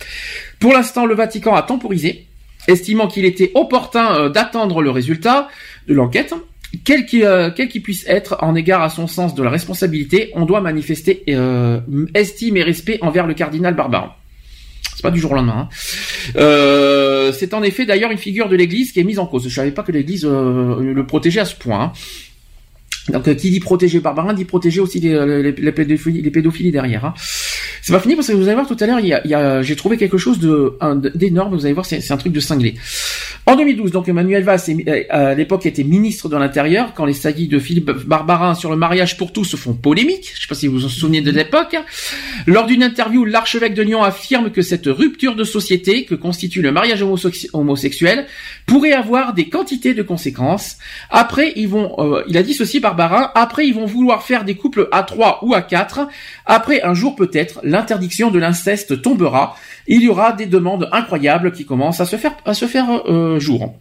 Pour 0.59 0.73
l'instant, 0.73 1.05
le 1.05 1.13
Vatican 1.13 1.53
a 1.53 1.61
temporisé, 1.61 2.25
estimant 2.67 3.07
qu'il 3.07 3.25
était 3.25 3.51
opportun 3.53 4.15
euh, 4.15 4.29
d'attendre 4.29 4.81
le 4.81 4.89
résultat 4.89 5.47
de 5.87 5.93
l'enquête. 5.93 6.33
Quel 6.85 7.05
qu'il 7.05 7.83
puisse 7.83 8.07
être 8.07 8.37
en 8.39 8.55
égard 8.55 8.81
à 8.81 8.89
son 8.89 9.05
sens 9.05 9.35
de 9.35 9.43
la 9.43 9.49
responsabilité, 9.49 10.31
on 10.35 10.45
doit 10.45 10.61
manifester 10.61 11.21
estime 12.13 12.55
et 12.55 12.63
respect 12.63 12.97
envers 13.01 13.27
le 13.27 13.33
cardinal 13.33 13.75
Barbarin. 13.75 14.13
C'est 15.01 15.07
pas 15.07 15.11
du 15.11 15.19
jour 15.19 15.31
au 15.31 15.33
lendemain. 15.33 15.67
Hein. 15.67 15.69
Euh, 16.35 17.33
c'est 17.33 17.55
en 17.55 17.63
effet 17.63 17.87
d'ailleurs 17.87 18.11
une 18.11 18.19
figure 18.19 18.47
de 18.49 18.55
l'Église 18.55 18.91
qui 18.91 18.99
est 18.99 19.03
mise 19.03 19.17
en 19.17 19.25
cause. 19.25 19.47
Je 19.47 19.55
savais 19.55 19.71
pas 19.71 19.81
que 19.81 19.91
l'Église 19.91 20.25
euh, 20.25 20.79
le 20.79 21.05
protégeait 21.07 21.39
à 21.39 21.45
ce 21.45 21.55
point. 21.55 21.85
Hein. 21.85 21.91
Donc 23.11 23.27
euh, 23.27 23.33
qui 23.33 23.49
dit 23.49 23.59
protéger 23.59 23.99
Barbarin 23.99 24.35
dit 24.35 24.45
protéger 24.45 24.79
aussi 24.79 24.99
les, 24.99 25.71
pédophiles, 25.71 26.71
derrière. 26.71 27.05
Hein. 27.05 27.13
C'est 27.81 27.93
pas 27.93 27.99
fini 27.99 28.15
parce 28.15 28.27
que 28.27 28.33
vous 28.33 28.43
allez 28.43 28.55
voir 28.55 28.67
tout 28.67 28.77
à 28.79 28.85
l'heure, 28.85 29.63
j'ai 29.63 29.75
trouvé 29.75 29.97
quelque 29.97 30.17
chose 30.17 30.39
d'énorme. 30.39 31.55
Vous 31.55 31.65
allez 31.65 31.73
voir, 31.73 31.85
c'est 31.85 32.11
un 32.11 32.17
truc 32.17 32.33
de 32.33 32.39
cinglé. 32.39 32.75
En 33.47 33.55
2012, 33.55 33.91
donc 33.91 34.07
Emmanuel 34.07 34.43
Valls 34.43 34.59
euh, 34.69 35.03
à 35.09 35.33
l'époque 35.33 35.65
était 35.65 35.83
ministre 35.83 36.29
de 36.29 36.37
l'Intérieur 36.37 36.93
quand 36.93 37.05
les 37.05 37.13
saillies 37.13 37.47
de 37.47 37.57
Philippe 37.57 37.89
Barbarin 37.89 38.53
sur 38.53 38.69
le 38.69 38.77
mariage 38.77 39.17
pour 39.17 39.33
tous 39.33 39.45
se 39.45 39.55
font 39.55 39.73
polémique. 39.73 40.31
Je 40.35 40.41
sais 40.41 40.47
pas 40.47 40.53
si 40.53 40.67
vous 40.67 40.73
vous 40.73 40.85
en 40.85 40.89
souvenez 40.89 41.21
de 41.21 41.31
l'époque. 41.31 41.75
Lors 42.45 42.67
d'une 42.67 42.83
interview, 42.83 43.25
l'archevêque 43.25 43.73
de 43.73 43.81
Lyon 43.81 44.03
affirme 44.03 44.51
que 44.51 44.61
cette 44.61 44.85
rupture 44.85 45.35
de 45.35 45.43
société 45.43 46.05
que 46.05 46.13
constitue 46.13 46.61
le 46.61 46.71
mariage 46.71 47.03
homosexuel 47.53 48.27
pourrait 48.67 48.93
avoir 48.93 49.33
des 49.33 49.49
quantités 49.49 49.95
de 49.95 50.03
conséquences. 50.03 50.77
Après, 51.09 51.51
ils 51.55 51.67
vont, 51.67 51.95
euh, 51.97 52.23
il 52.27 52.37
a 52.37 52.43
dit 52.43 52.53
ceci 52.53 52.79
Barbarin. 52.79 53.31
Après, 53.33 53.65
ils 53.65 53.73
vont 53.73 53.85
vouloir 53.85 54.23
faire 54.23 54.45
des 54.45 54.55
couples 54.55 54.87
à 54.91 55.01
trois 55.01 55.39
ou 55.41 55.55
à 55.55 55.63
quatre. 55.63 56.07
Après, 56.45 56.83
un 56.83 56.93
jour 56.93 57.15
peut-être, 57.15 57.59
l'interdiction 57.71 58.29
de 58.31 58.39
l'inceste 58.39 59.01
tombera 59.01 59.55
il 59.87 60.03
y 60.03 60.09
aura 60.09 60.33
des 60.33 60.45
demandes 60.45 60.89
incroyables 60.91 61.51
qui 61.51 61.65
commencent 61.65 62.01
à 62.01 62.05
se 62.05 62.15
faire, 62.15 62.35
à 62.45 62.53
se 62.53 62.65
faire 62.65 62.89
euh, 63.07 63.39
jour. 63.39 63.73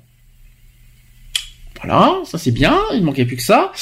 Voilà, 1.83 2.19
ça 2.25 2.37
c'est 2.37 2.51
bien, 2.51 2.77
il 2.93 3.01
ne 3.01 3.07
manquait 3.07 3.25
plus 3.25 3.37
que 3.37 3.43
ça. 3.43 3.73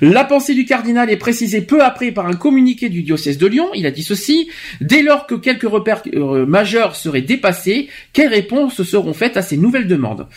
La 0.00 0.24
pensée 0.24 0.54
du 0.54 0.64
cardinal 0.64 1.10
est 1.10 1.18
précisée 1.18 1.60
peu 1.60 1.82
après 1.82 2.10
par 2.10 2.26
un 2.26 2.32
communiqué 2.32 2.88
du 2.88 3.02
diocèse 3.02 3.36
de 3.36 3.46
Lyon. 3.46 3.68
Il 3.74 3.84
a 3.84 3.90
dit 3.90 4.02
ceci, 4.02 4.48
dès 4.80 5.02
lors 5.02 5.26
que 5.26 5.34
quelques 5.34 5.68
repères 5.68 6.02
euh, 6.14 6.46
majeurs 6.46 6.96
seraient 6.96 7.20
dépassés, 7.20 7.90
quelles 8.14 8.32
réponses 8.32 8.82
seront 8.82 9.12
faites 9.12 9.36
à 9.36 9.42
ces 9.42 9.58
nouvelles 9.58 9.86
demandes? 9.86 10.28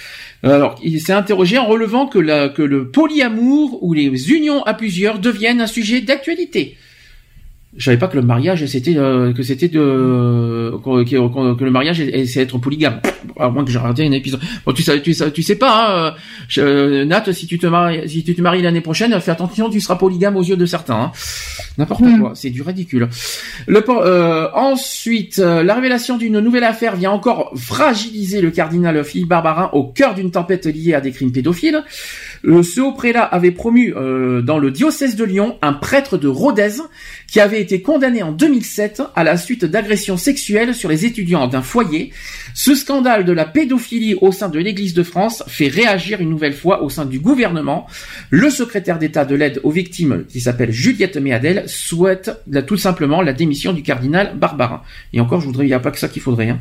Alors, 0.43 0.77
il 0.83 0.99
s'est 0.99 1.13
interrogé 1.13 1.57
en 1.57 1.65
relevant 1.65 2.05
que, 2.07 2.49
que 2.49 2.61
le 2.61 2.89
polyamour 2.89 3.81
ou 3.81 3.93
les 3.93 4.33
unions 4.33 4.63
à 4.63 4.73
plusieurs 4.73 5.19
deviennent 5.19 5.61
un 5.61 5.67
sujet 5.67 6.01
d'actualité 6.01 6.75
je 7.77 7.85
savais 7.85 7.97
pas 7.97 8.07
que 8.07 8.15
le 8.15 8.21
mariage 8.21 8.65
c'était 8.67 8.97
euh, 8.97 9.33
que 9.33 9.43
c'était 9.43 9.67
de 9.67 10.71
que, 10.83 11.03
que, 11.03 11.63
le 11.63 11.71
mariage 11.71 12.01
c'est 12.25 12.41
être 12.41 12.57
polygame 12.57 13.01
à 13.37 13.49
moins 13.49 13.65
que 13.65 13.71
j'ai 13.71 13.77
regardé 13.77 14.05
un 14.05 14.11
épisode 14.11 14.39
bon 14.65 14.71
tu 14.71 14.81
sais 14.81 15.01
tu 15.01 15.13
sais 15.13 15.31
tu 15.31 15.43
sais 15.43 15.55
pas 15.55 16.09
hein, 16.09 16.15
je, 16.47 17.03
Nat 17.03 17.25
si 17.33 17.47
tu 17.47 17.59
te 17.59 17.67
maries 17.67 18.07
si 18.07 18.23
tu 18.23 18.33
te 18.33 18.41
maries 18.41 18.61
l'année 18.61 18.81
prochaine 18.81 19.19
fais 19.19 19.31
attention 19.31 19.69
tu 19.69 19.81
seras 19.81 19.95
polygame 19.95 20.37
aux 20.37 20.43
yeux 20.43 20.55
de 20.55 20.65
certains 20.65 20.95
hein. 20.95 21.11
n'importe 21.77 22.01
hmm. 22.01 22.19
quoi 22.19 22.31
c'est 22.33 22.49
du 22.49 22.61
ridicule 22.61 23.09
le 23.67 23.83
euh, 23.89 24.49
ensuite 24.53 25.39
euh, 25.39 25.63
la 25.63 25.75
révélation 25.75 26.17
d'une 26.17 26.39
nouvelle 26.39 26.63
affaire 26.63 26.95
vient 26.95 27.11
encore 27.11 27.51
fragiliser 27.55 28.41
le 28.41 28.51
cardinal 28.51 29.03
Philippe 29.03 29.29
Barbarin 29.29 29.69
au 29.73 29.83
cœur 29.83 30.15
d'une 30.15 30.31
tempête 30.31 30.65
liée 30.65 30.93
à 30.93 31.01
des 31.01 31.11
crimes 31.11 31.31
pédophiles 31.31 31.83
ce 32.45 32.81
haut 32.81 32.91
prélat 32.91 33.23
avait 33.23 33.51
promu 33.51 33.93
euh, 33.95 34.41
dans 34.41 34.59
le 34.59 34.71
diocèse 34.71 35.15
de 35.15 35.23
Lyon 35.23 35.57
un 35.61 35.73
prêtre 35.73 36.17
de 36.17 36.27
Rodez 36.27 36.81
qui 37.27 37.39
avait 37.39 37.61
été 37.61 37.81
condamné 37.81 38.23
en 38.23 38.31
2007 38.31 39.01
à 39.15 39.23
la 39.23 39.37
suite 39.37 39.65
d'agressions 39.65 40.17
sexuelles 40.17 40.75
sur 40.75 40.89
les 40.89 41.05
étudiants 41.05 41.47
d'un 41.47 41.61
foyer. 41.61 42.13
Ce 42.53 42.75
scandale 42.75 43.25
de 43.25 43.31
la 43.31 43.45
pédophilie 43.45 44.15
au 44.21 44.31
sein 44.31 44.49
de 44.49 44.59
l'Église 44.59 44.93
de 44.93 45.03
France 45.03 45.43
fait 45.47 45.67
réagir 45.67 46.21
une 46.21 46.29
nouvelle 46.29 46.53
fois 46.53 46.83
au 46.83 46.89
sein 46.89 47.05
du 47.05 47.19
gouvernement. 47.19 47.87
Le 48.29 48.49
secrétaire 48.49 48.99
d'État 48.99 49.25
de 49.25 49.35
l'aide 49.35 49.59
aux 49.63 49.71
victimes, 49.71 50.25
qui 50.29 50.39
s'appelle 50.39 50.71
Juliette 50.71 51.17
Méadel, 51.17 51.63
souhaite 51.67 52.31
tout 52.67 52.77
simplement 52.77 53.21
la 53.21 53.33
démission 53.33 53.73
du 53.73 53.81
cardinal 53.81 54.35
Barbarin. 54.37 54.81
Et 55.13 55.19
encore, 55.19 55.41
je 55.41 55.47
voudrais, 55.47 55.65
il 55.65 55.69
n'y 55.69 55.73
a 55.73 55.79
pas 55.79 55.91
que 55.91 55.99
ça 55.99 56.07
qu'il 56.07 56.21
faudrait. 56.21 56.49
Hein. 56.49 56.59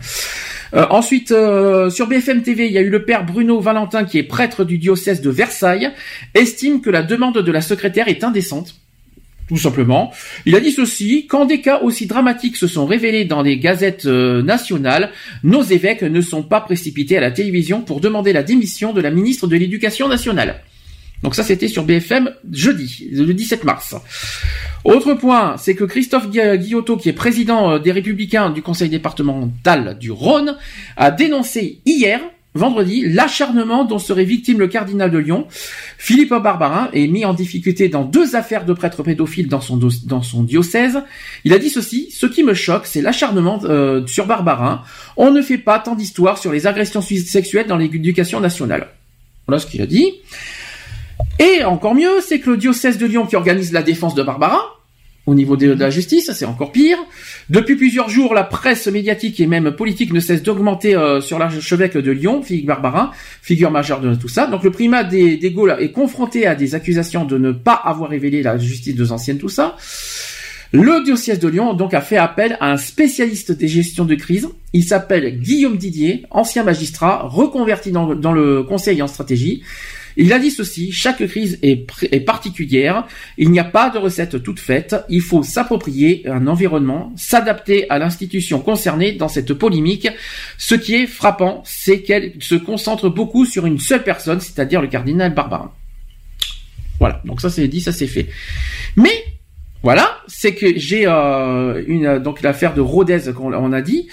Euh, 0.74 0.86
ensuite, 0.90 1.30
euh, 1.30 1.88
sur 1.88 2.08
BFM 2.08 2.42
TV, 2.42 2.66
il 2.66 2.72
y 2.72 2.78
a 2.78 2.80
eu 2.80 2.90
le 2.90 3.04
père 3.04 3.24
Bruno 3.24 3.60
Valentin, 3.60 4.04
qui 4.04 4.18
est 4.18 4.24
prêtre 4.24 4.64
du 4.64 4.78
diocèse 4.78 5.20
de 5.20 5.30
Versailles, 5.30 5.90
estime 6.34 6.80
que 6.80 6.90
la 6.90 7.02
demande 7.02 7.38
de 7.38 7.52
la 7.52 7.60
secrétaire 7.60 8.08
est 8.08 8.24
indécente. 8.24 8.74
Tout 9.48 9.58
simplement. 9.58 10.10
Il 10.46 10.56
a 10.56 10.60
dit 10.60 10.72
ceci, 10.72 11.26
quand 11.26 11.44
des 11.44 11.60
cas 11.60 11.80
aussi 11.80 12.06
dramatiques 12.06 12.56
se 12.56 12.66
sont 12.66 12.86
révélés 12.86 13.26
dans 13.26 13.42
les 13.42 13.58
gazettes 13.58 14.06
euh, 14.06 14.42
nationales, 14.42 15.10
nos 15.42 15.62
évêques 15.62 16.02
ne 16.02 16.20
sont 16.22 16.42
pas 16.42 16.62
précipités 16.62 17.18
à 17.18 17.20
la 17.20 17.30
télévision 17.30 17.82
pour 17.82 18.00
demander 18.00 18.32
la 18.32 18.42
démission 18.42 18.92
de 18.92 19.02
la 19.02 19.10
ministre 19.10 19.46
de 19.46 19.56
l'Éducation 19.56 20.08
nationale. 20.08 20.62
Donc 21.24 21.34
ça, 21.34 21.42
c'était 21.42 21.68
sur 21.68 21.84
BFM 21.84 22.30
jeudi, 22.52 23.08
le 23.10 23.32
17 23.32 23.64
mars. 23.64 23.96
Autre 24.84 25.14
point, 25.14 25.56
c'est 25.56 25.74
que 25.74 25.84
Christophe 25.84 26.28
Guillotot, 26.30 26.98
qui 26.98 27.08
est 27.08 27.14
président 27.14 27.72
euh, 27.72 27.78
des 27.78 27.92
Républicains 27.92 28.50
du 28.50 28.60
Conseil 28.60 28.90
départemental 28.90 29.96
du 29.98 30.10
Rhône, 30.10 30.58
a 30.98 31.10
dénoncé 31.10 31.80
hier 31.86 32.20
vendredi 32.52 33.08
l'acharnement 33.08 33.86
dont 33.86 33.98
serait 33.98 34.24
victime 34.24 34.58
le 34.58 34.68
cardinal 34.68 35.10
de 35.10 35.16
Lyon. 35.16 35.46
Philippe 35.96 36.34
Barbarin 36.34 36.90
est 36.92 37.06
mis 37.06 37.24
en 37.24 37.32
difficulté 37.32 37.88
dans 37.88 38.04
deux 38.04 38.36
affaires 38.36 38.66
de 38.66 38.74
prêtres 38.74 39.02
pédophiles 39.02 39.48
dans 39.48 39.62
son, 39.62 40.42
diocèse. 40.42 41.00
Il 41.44 41.54
a 41.54 41.58
dit 41.58 41.70
ceci, 41.70 42.10
ce 42.10 42.26
qui 42.26 42.44
me 42.44 42.52
choque, 42.52 42.84
c'est 42.84 43.00
l'acharnement 43.00 43.60
euh, 43.64 44.06
sur 44.06 44.26
Barbarin. 44.26 44.82
On 45.16 45.30
ne 45.30 45.40
fait 45.40 45.58
pas 45.58 45.78
tant 45.78 45.94
d'histoires 45.94 46.36
sur 46.36 46.52
les 46.52 46.66
agressions 46.66 47.00
sexuelles 47.00 47.66
dans 47.66 47.78
l'éducation 47.78 48.40
nationale. 48.40 48.88
Voilà 49.48 49.58
ce 49.58 49.66
qu'il 49.66 49.80
a 49.80 49.86
dit. 49.86 50.12
Et 51.38 51.64
encore 51.64 51.94
mieux, 51.94 52.20
c'est 52.20 52.40
que 52.40 52.50
le 52.50 52.56
diocèse 52.56 52.98
de 52.98 53.06
Lyon 53.06 53.26
qui 53.26 53.36
organise 53.36 53.72
la 53.72 53.82
défense 53.82 54.14
de 54.14 54.22
Barbara, 54.22 54.74
au 55.26 55.34
niveau 55.34 55.56
de, 55.56 55.72
la 55.72 55.88
justice, 55.88 56.30
c'est 56.34 56.44
encore 56.44 56.70
pire. 56.70 56.98
Depuis 57.48 57.76
plusieurs 57.76 58.10
jours, 58.10 58.34
la 58.34 58.44
presse 58.44 58.86
médiatique 58.88 59.40
et 59.40 59.46
même 59.46 59.72
politique 59.72 60.12
ne 60.12 60.20
cesse 60.20 60.42
d'augmenter 60.42 60.94
euh, 60.94 61.22
sur 61.22 61.38
l'archevêque 61.38 61.96
de 61.96 62.10
Lyon, 62.10 62.42
Philippe 62.42 62.66
Barbarin, 62.66 63.10
figure 63.40 63.70
majeure 63.70 64.00
de 64.00 64.14
tout 64.14 64.28
ça. 64.28 64.46
Donc 64.46 64.64
le 64.64 64.70
primat 64.70 65.02
des, 65.02 65.38
des 65.38 65.54
est 65.80 65.92
confronté 65.92 66.46
à 66.46 66.54
des 66.54 66.74
accusations 66.74 67.24
de 67.24 67.38
ne 67.38 67.52
pas 67.52 67.72
avoir 67.72 68.10
révélé 68.10 68.42
la 68.42 68.58
justice 68.58 68.94
de 68.94 69.10
anciennes, 69.10 69.38
tout 69.38 69.48
ça. 69.48 69.76
Le 70.72 71.04
diocèse 71.04 71.38
de 71.38 71.48
Lyon 71.48 71.72
donc 71.72 71.94
a 71.94 72.00
fait 72.00 72.16
appel 72.16 72.58
à 72.60 72.72
un 72.72 72.76
spécialiste 72.76 73.52
des 73.52 73.68
gestions 73.68 74.04
de 74.04 74.16
crise. 74.16 74.48
Il 74.74 74.84
s'appelle 74.84 75.38
Guillaume 75.40 75.78
Didier, 75.78 76.26
ancien 76.30 76.64
magistrat, 76.64 77.22
reconverti 77.22 77.92
dans 77.92 78.32
le 78.32 78.62
conseil 78.64 79.00
en 79.00 79.06
stratégie. 79.06 79.62
Il 80.16 80.32
a 80.32 80.38
dit 80.38 80.50
ceci, 80.50 80.92
chaque 80.92 81.26
crise 81.26 81.58
est, 81.62 82.20
particulière, 82.24 83.06
il 83.36 83.50
n'y 83.50 83.58
a 83.58 83.64
pas 83.64 83.90
de 83.90 83.98
recette 83.98 84.42
toute 84.42 84.60
faite, 84.60 84.96
il 85.08 85.20
faut 85.20 85.42
s'approprier 85.42 86.22
un 86.28 86.46
environnement, 86.46 87.12
s'adapter 87.16 87.88
à 87.90 87.98
l'institution 87.98 88.60
concernée 88.60 89.12
dans 89.12 89.28
cette 89.28 89.54
polémique. 89.54 90.08
Ce 90.58 90.74
qui 90.74 90.94
est 90.94 91.06
frappant, 91.06 91.62
c'est 91.64 92.02
qu'elle 92.02 92.34
se 92.40 92.54
concentre 92.54 93.08
beaucoup 93.08 93.44
sur 93.44 93.66
une 93.66 93.78
seule 93.78 94.02
personne, 94.02 94.40
c'est-à-dire 94.40 94.80
le 94.80 94.88
cardinal 94.88 95.34
Barbarin. 95.34 95.72
Voilà, 97.00 97.20
donc 97.24 97.40
ça 97.40 97.50
c'est 97.50 97.66
dit, 97.68 97.80
ça 97.80 97.92
c'est 97.92 98.06
fait. 98.06 98.28
Mais 98.96 99.24
voilà, 99.82 100.18
c'est 100.28 100.54
que 100.54 100.78
j'ai 100.78 101.06
euh, 101.06 101.82
une 101.86 102.18
donc 102.18 102.40
l'affaire 102.40 102.74
de 102.74 102.80
Rodez 102.80 103.32
qu'on 103.34 103.72
a 103.72 103.82
dit, 103.82 104.08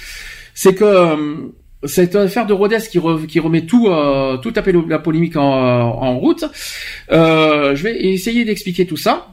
c'est 0.53 0.75
que 0.75 0.83
euh, 0.83 1.37
cette 1.83 2.15
affaire 2.15 2.45
de 2.45 2.53
Rodez 2.53 2.79
qui, 2.89 2.99
remet 2.99 3.61
tout, 3.61 3.87
euh, 3.87 4.37
tout 4.37 4.53
à 4.55 4.61
la 4.87 4.99
polémique 4.99 5.35
en, 5.35 5.41
en 5.41 6.17
route. 6.17 6.45
Euh, 7.11 7.75
je 7.75 7.83
vais 7.83 7.99
essayer 8.05 8.45
d'expliquer 8.45 8.85
tout 8.85 8.97
ça. 8.97 9.27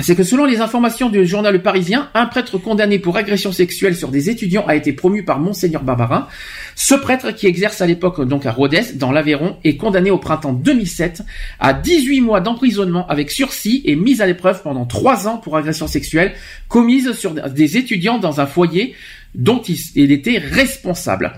C'est 0.00 0.14
que 0.14 0.24
selon 0.24 0.44
les 0.44 0.60
informations 0.60 1.08
du 1.08 1.24
journal 1.24 1.62
Parisien, 1.62 2.10
un 2.12 2.26
prêtre 2.26 2.58
condamné 2.58 2.98
pour 2.98 3.16
agression 3.16 3.50
sexuelle 3.50 3.96
sur 3.96 4.10
des 4.10 4.28
étudiants 4.28 4.66
a 4.66 4.76
été 4.76 4.92
promu 4.92 5.24
par 5.24 5.40
Monseigneur 5.40 5.82
Barbarin. 5.82 6.28
Ce 6.74 6.94
prêtre, 6.94 7.30
qui 7.30 7.46
exerce 7.46 7.80
à 7.80 7.86
l'époque 7.86 8.20
donc 8.28 8.44
à 8.44 8.52
Rodez, 8.52 8.92
dans 8.96 9.10
l'Aveyron, 9.10 9.56
est 9.64 9.78
condamné 9.78 10.10
au 10.10 10.18
printemps 10.18 10.52
2007 10.52 11.22
à 11.60 11.72
18 11.72 12.20
mois 12.20 12.40
d'emprisonnement 12.42 13.06
avec 13.08 13.30
sursis 13.30 13.80
et 13.86 13.96
mise 13.96 14.20
à 14.20 14.26
l'épreuve 14.26 14.62
pendant 14.62 14.84
3 14.84 15.28
ans 15.28 15.38
pour 15.38 15.56
agression 15.56 15.86
sexuelle 15.86 16.34
commise 16.68 17.12
sur 17.12 17.32
des 17.32 17.78
étudiants 17.78 18.18
dans 18.18 18.38
un 18.38 18.46
foyer 18.46 18.94
dont 19.36 19.62
il, 19.94 20.10
était 20.12 20.38
responsable. 20.38 21.32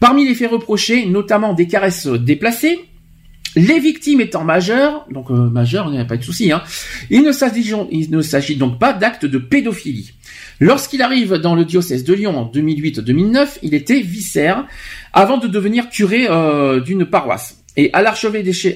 Parmi 0.00 0.26
les 0.26 0.34
faits 0.34 0.50
reprochés, 0.50 1.06
notamment 1.06 1.54
des 1.54 1.66
caresses 1.66 2.06
déplacées, 2.06 2.78
les 3.54 3.80
victimes 3.80 4.20
étant 4.20 4.44
majeures, 4.44 5.06
donc 5.10 5.30
euh, 5.30 5.48
majeures, 5.48 5.86
il 5.88 5.92
n'y 5.92 5.98
a 5.98 6.04
pas 6.04 6.18
de 6.18 6.22
souci, 6.22 6.52
hein, 6.52 6.62
il 7.08 7.22
ne 7.22 8.20
s'agit 8.22 8.56
donc 8.56 8.78
pas 8.78 8.92
d'actes 8.92 9.24
de 9.24 9.38
pédophilie. 9.38 10.12
Lorsqu'il 10.60 11.00
arrive 11.00 11.34
dans 11.34 11.54
le 11.54 11.64
diocèse 11.64 12.04
de 12.04 12.12
Lyon 12.12 12.36
en 12.36 12.50
2008-2009, 12.50 13.58
il 13.62 13.74
était 13.74 14.00
vicaire 14.00 14.66
avant 15.14 15.38
de 15.38 15.48
devenir 15.48 15.88
curé 15.88 16.26
euh, 16.28 16.80
d'une 16.80 17.06
paroisse. 17.06 17.62
Et 17.78 17.90
à 17.92 18.00
l'archevêché 18.00 18.72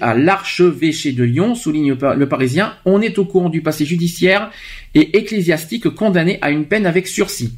de 1.13 1.25
Lyon, 1.25 1.55
souligne 1.55 1.95
le 1.95 2.29
Parisien, 2.29 2.75
on 2.85 3.01
est 3.01 3.19
au 3.19 3.25
courant 3.25 3.49
du 3.49 3.63
passé 3.63 3.87
judiciaire 3.87 4.51
et 4.95 5.17
ecclésiastique 5.17 5.89
condamné 5.89 6.39
à 6.43 6.51
une 6.51 6.67
peine 6.67 6.85
avec 6.85 7.09
sursis. 7.09 7.55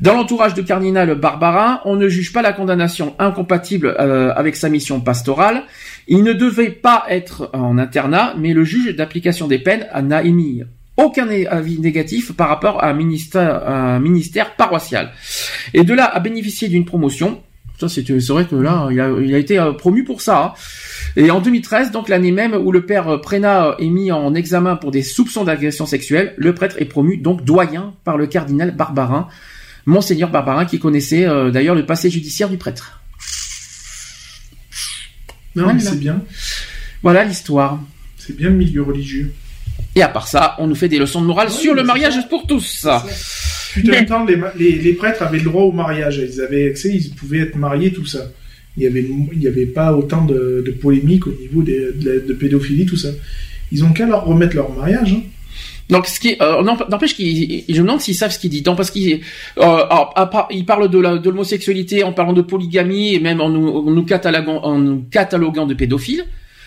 Dans 0.00 0.14
l'entourage 0.14 0.54
de 0.54 0.62
cardinal 0.62 1.14
Barbarin, 1.14 1.82
on 1.84 1.94
ne 1.94 2.08
juge 2.08 2.32
pas 2.32 2.40
la 2.40 2.54
condamnation 2.54 3.14
incompatible 3.18 3.94
euh, 4.00 4.32
avec 4.34 4.56
sa 4.56 4.70
mission 4.70 4.98
pastorale. 5.00 5.64
Il 6.08 6.22
ne 6.22 6.32
devait 6.32 6.70
pas 6.70 7.04
être 7.10 7.50
en 7.52 7.76
internat, 7.76 8.34
mais 8.38 8.54
le 8.54 8.64
juge 8.64 8.96
d'application 8.96 9.46
des 9.46 9.58
peines 9.58 9.86
n'a 10.02 10.22
émis 10.22 10.62
aucun 10.96 11.28
avis 11.50 11.78
négatif 11.78 12.32
par 12.32 12.48
rapport 12.48 12.82
à 12.82 12.88
un 12.88 12.92
ministère, 12.94 13.68
un 13.68 14.00
ministère 14.00 14.56
paroissial. 14.56 15.12
Et 15.74 15.84
de 15.84 15.92
là 15.92 16.04
à 16.04 16.18
bénéficier 16.20 16.68
d'une 16.68 16.86
promotion, 16.86 17.42
ça 17.78 17.88
c'est 17.88 18.10
vrai 18.10 18.46
que 18.46 18.56
là 18.56 18.88
il 18.90 19.00
a, 19.34 19.38
été 19.38 19.58
euh, 19.58 19.72
promu 19.72 20.04
pour 20.04 20.22
ça. 20.22 20.44
Hein. 20.44 20.52
Et 21.16 21.30
en 21.30 21.40
2013, 21.40 21.90
donc 21.90 22.08
l'année 22.08 22.32
même 22.32 22.54
où 22.54 22.72
le 22.72 22.86
père 22.86 23.20
Prénat 23.20 23.76
est 23.78 23.88
mis 23.88 24.12
en 24.12 24.34
examen 24.34 24.76
pour 24.76 24.92
des 24.92 25.02
soupçons 25.02 25.44
d'agression 25.44 25.84
sexuelle, 25.84 26.32
le 26.38 26.54
prêtre 26.54 26.76
est 26.78 26.86
promu 26.86 27.18
donc 27.18 27.44
doyen 27.44 27.92
par 28.04 28.16
le 28.16 28.26
cardinal 28.26 28.74
Barbarin, 28.74 29.28
monseigneur 29.86 30.30
Barbarin 30.30 30.64
qui 30.64 30.78
connaissait 30.78 31.26
euh, 31.26 31.50
d'ailleurs 31.50 31.74
le 31.74 31.86
passé 31.86 32.10
judiciaire 32.10 32.48
du 32.48 32.56
prêtre. 32.56 33.00
Non, 35.56 35.72
mais 35.74 35.80
c'est 35.80 35.98
bien. 35.98 36.22
Voilà 37.02 37.24
l'histoire. 37.24 37.80
C'est 38.18 38.36
bien 38.36 38.50
le 38.50 38.56
milieu 38.56 38.82
religieux. 38.82 39.32
Et 39.94 40.02
à 40.02 40.08
part 40.08 40.28
ça, 40.28 40.54
on 40.58 40.66
nous 40.66 40.74
fait 40.74 40.88
des 40.88 40.98
leçons 40.98 41.20
de 41.20 41.26
morale 41.26 41.50
sur 41.50 41.74
le 41.74 41.82
mariage 41.82 42.28
pour 42.28 42.46
tous. 42.46 42.86
Putain, 43.72 43.90
mais... 43.90 44.06
temps, 44.06 44.24
les, 44.24 44.72
les, 44.72 44.92
prêtres 44.92 45.22
avaient 45.22 45.38
le 45.38 45.44
droit 45.44 45.62
au 45.62 45.72
mariage. 45.72 46.18
Ils 46.18 46.40
avaient 46.40 46.68
accès, 46.68 46.90
ils 46.94 47.14
pouvaient 47.14 47.40
être 47.40 47.56
mariés, 47.56 47.92
tout 47.92 48.06
ça. 48.06 48.30
Il 48.76 48.80
n'y 48.80 48.86
avait, 48.86 49.04
il 49.32 49.42
y 49.42 49.48
avait 49.48 49.66
pas 49.66 49.92
autant 49.92 50.24
de, 50.24 50.62
de 50.64 50.70
polémiques 50.70 51.26
au 51.26 51.32
niveau 51.32 51.62
de, 51.62 51.94
de, 51.96 52.32
pédophilie, 52.34 52.86
tout 52.86 52.96
ça. 52.96 53.08
Ils 53.72 53.84
ont 53.84 53.92
qu'à 53.92 54.06
leur 54.06 54.24
remettre 54.24 54.56
leur 54.56 54.72
mariage. 54.72 55.12
Hein. 55.12 55.22
Donc, 55.90 56.06
ce 56.06 56.20
qui, 56.20 56.36
euh, 56.40 56.62
n'empêche 56.62 57.14
qu'il, 57.14 57.64
je 57.68 57.80
me 57.80 57.86
demande 57.86 58.00
s'ils 58.00 58.14
savent 58.14 58.32
ce 58.32 58.38
qu'il 58.38 58.50
dit. 58.50 58.62
Donc, 58.62 58.76
parce 58.76 58.90
qu'il, 58.90 59.20
euh, 59.58 59.84
il 60.50 60.64
parle 60.64 60.88
de 60.88 61.28
l'homosexualité 61.28 62.04
en 62.04 62.12
parlant 62.12 62.32
de 62.32 62.42
polygamie 62.42 63.14
et 63.14 63.20
même 63.20 63.40
en 63.40 63.48
nous, 63.48 63.90
nous, 63.90 64.04
cataloguant, 64.04 64.60
en 64.62 64.78
nous 64.78 65.04
cataloguant 65.10 65.66
de 65.66 65.74
pédophiles. 65.74 66.24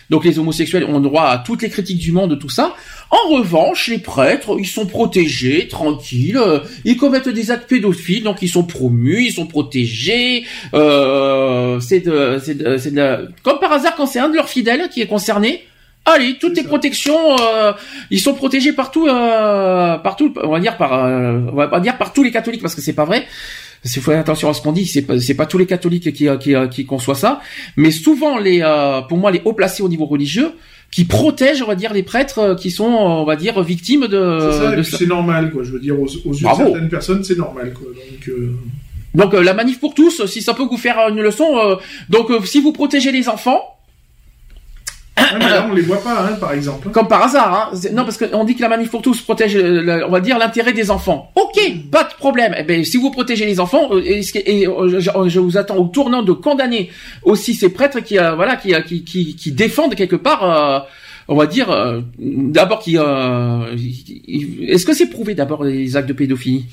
Donc, 0.10 0.26
les 0.26 0.38
homosexuels 0.38 0.84
ont 0.84 1.00
droit 1.00 1.24
à 1.24 1.38
toutes 1.38 1.62
les 1.62 1.70
critiques 1.70 1.98
du 1.98 2.12
monde, 2.12 2.38
tout 2.38 2.50
ça. 2.50 2.76
En 3.10 3.30
revanche, 3.30 3.88
les 3.88 4.00
prêtres, 4.00 4.58
ils 4.60 4.68
sont 4.68 4.86
protégés, 4.86 5.70
tranquilles. 5.70 6.38
Euh, 6.38 6.60
ils 6.84 6.98
commettent 6.98 7.30
des 7.30 7.50
actes 7.52 7.70
pédophiles, 7.70 8.24
donc 8.24 8.42
ils 8.42 8.50
sont 8.50 8.64
promus, 8.64 9.28
ils 9.28 9.32
sont 9.32 9.48
protégés. 9.48 10.44
Euh, 10.74 11.80
c'est 11.80 12.02
de, 12.02 12.40
de, 12.46 12.90
de, 12.90 13.30
comme 13.42 13.60
par 13.60 13.72
hasard 13.72 13.96
quand 13.96 14.06
c'est 14.06 14.20
un 14.20 14.30
de 14.30 14.36
leurs 14.36 14.50
fidèles 14.50 14.90
qui 14.90 15.02
est 15.02 15.08
concerné 15.08 15.64
Allez, 16.06 16.38
toutes 16.38 16.58
les 16.58 16.64
protections, 16.64 17.38
euh, 17.40 17.72
ils 18.12 18.20
sont 18.20 18.34
protégés 18.34 18.74
partout, 18.74 19.08
euh, 19.08 19.98
partout. 19.98 20.34
On 20.44 20.50
va 20.50 20.60
dire 20.60 20.76
par, 20.76 20.94
euh, 20.94 21.40
on 21.52 21.56
va 21.56 21.80
dire 21.80 21.98
par 21.98 22.12
tous 22.12 22.24
les 22.24 22.32
catholiques 22.32 22.62
parce 22.62 22.76
que 22.76 22.82
c'est 22.82 22.94
pas 22.94 23.06
vrai. 23.06 23.26
Il 23.86 23.92
faut 23.92 24.12
faire 24.12 24.20
attention 24.20 24.50
à 24.50 24.54
ce 24.54 24.62
qu'on 24.62 24.74
dit. 24.74 24.86
C'est 24.86 25.04
pas, 25.04 25.18
c'est 25.20 25.34
pas 25.34 25.46
tous 25.46 25.58
les 25.58 25.66
catholiques 25.66 26.12
qui, 26.14 26.28
qui, 26.40 26.56
qui 26.72 26.86
conçoivent 26.86 27.18
ça, 27.18 27.42
mais 27.78 27.92
souvent 27.92 28.38
les, 28.38 28.62
pour 29.08 29.18
moi, 29.18 29.32
les 29.32 29.42
hauts 29.46 29.54
placés 29.54 29.82
au 29.82 29.90
niveau 29.90 30.06
religieux, 30.06 30.52
qui 30.92 31.06
protègent, 31.06 31.62
on 31.62 31.68
va 31.68 31.76
dire, 31.76 31.94
les 31.94 32.04
prêtres 32.04 32.56
qui 32.60 32.70
sont, 32.70 32.84
on 32.84 33.24
va 33.24 33.38
dire, 33.38 33.62
victimes 33.64 34.08
de. 34.08 34.84
C'est, 34.84 34.98
c'est 34.98 35.06
normal, 35.06 35.52
quoi. 35.52 35.64
Je 35.64 35.72
veux 35.72 35.80
dire, 35.80 35.98
aux, 36.00 36.08
aux 36.26 36.34
yeux 36.34 36.48
de 36.50 36.56
certaines 36.56 36.90
personnes, 36.90 37.24
c'est 37.24 37.38
normal, 37.38 37.74
quoi. 37.74 37.88
Donc. 37.88 38.36
Donc 39.16 39.34
la 39.34 39.54
manif 39.54 39.80
pour 39.80 39.94
tous, 39.94 40.26
si 40.26 40.42
ça 40.42 40.56
peut 40.56 40.64
vous 40.64 40.78
faire 40.78 40.98
une 41.08 41.22
leçon. 41.22 41.78
donc 42.10 42.32
si 42.46 42.60
vous 42.60 42.74
protégez 42.74 43.12
les 43.12 43.30
enfants, 43.30 43.74
là, 45.18 45.68
on 45.70 45.74
les 45.74 45.82
voit 45.82 46.02
pas, 46.02 46.26
hein, 46.26 46.34
par 46.40 46.54
exemple. 46.54 46.90
Comme 46.90 47.08
par 47.08 47.24
hasard, 47.24 47.72
hein. 47.74 47.80
Non, 47.94 48.04
parce 48.04 48.18
qu'on 48.18 48.44
dit 48.44 48.56
que 48.56 48.62
la 48.62 48.70
manif 48.70 48.90
pour 48.90 49.02
tous 49.02 49.22
protège, 49.22 49.56
on 49.56 50.10
va 50.10 50.20
dire, 50.20 50.40
l'intérêt 50.40 50.74
des 50.74 50.90
enfants. 50.92 51.32
Ok, 51.36 51.60
pas 51.92 52.04
de 52.04 52.14
problème. 52.18 52.56
Eh 52.58 52.64
ben, 52.64 52.84
si 52.84 52.98
vous 52.98 53.12
protégez 53.12 53.46
les 53.46 53.60
enfants, 53.60 53.90
euh, 53.92 54.02
et, 54.04 54.68
euh, 54.68 55.00
je, 55.00 55.40
vous 55.40 55.58
attends 55.58 55.78
au 55.78 55.86
tournant 55.86 56.24
de 56.24 56.32
condamner 56.32 56.90
aussi 57.24 57.54
ces 57.54 57.70
prêtres 57.70 58.00
qui, 58.00 58.18
euh, 58.18 58.36
voilà, 58.36 58.56
qui, 58.56 58.74
qui, 59.04 59.36
qui, 59.36 59.52
défendent 59.52 59.96
quelque 59.96 60.16
part. 60.16 60.88
on 61.28 61.36
va 61.36 61.46
dire 61.48 62.04
d'abord 62.20 62.80
qui 62.80 62.98
est-ce 62.98 64.86
que 64.86 64.94
c'est 64.94 65.10
prouvé 65.10 65.36
d'abord 65.36 65.64
les 65.64 65.96
actes 65.96 66.10
de 66.10 66.14
pédophilie? 66.14 66.66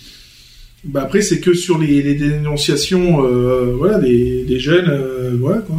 Bah 0.85 1.03
après 1.03 1.21
c'est 1.21 1.41
que 1.41 1.53
sur 1.53 1.79
les, 1.79 2.03
les 2.03 2.15
dénonciations 2.15 3.23
euh, 3.25 3.75
voilà 3.77 3.99
des, 3.99 4.45
des 4.45 4.59
jeunes 4.59 4.89
euh, 4.89 5.37
voilà 5.39 5.59
quoi 5.59 5.77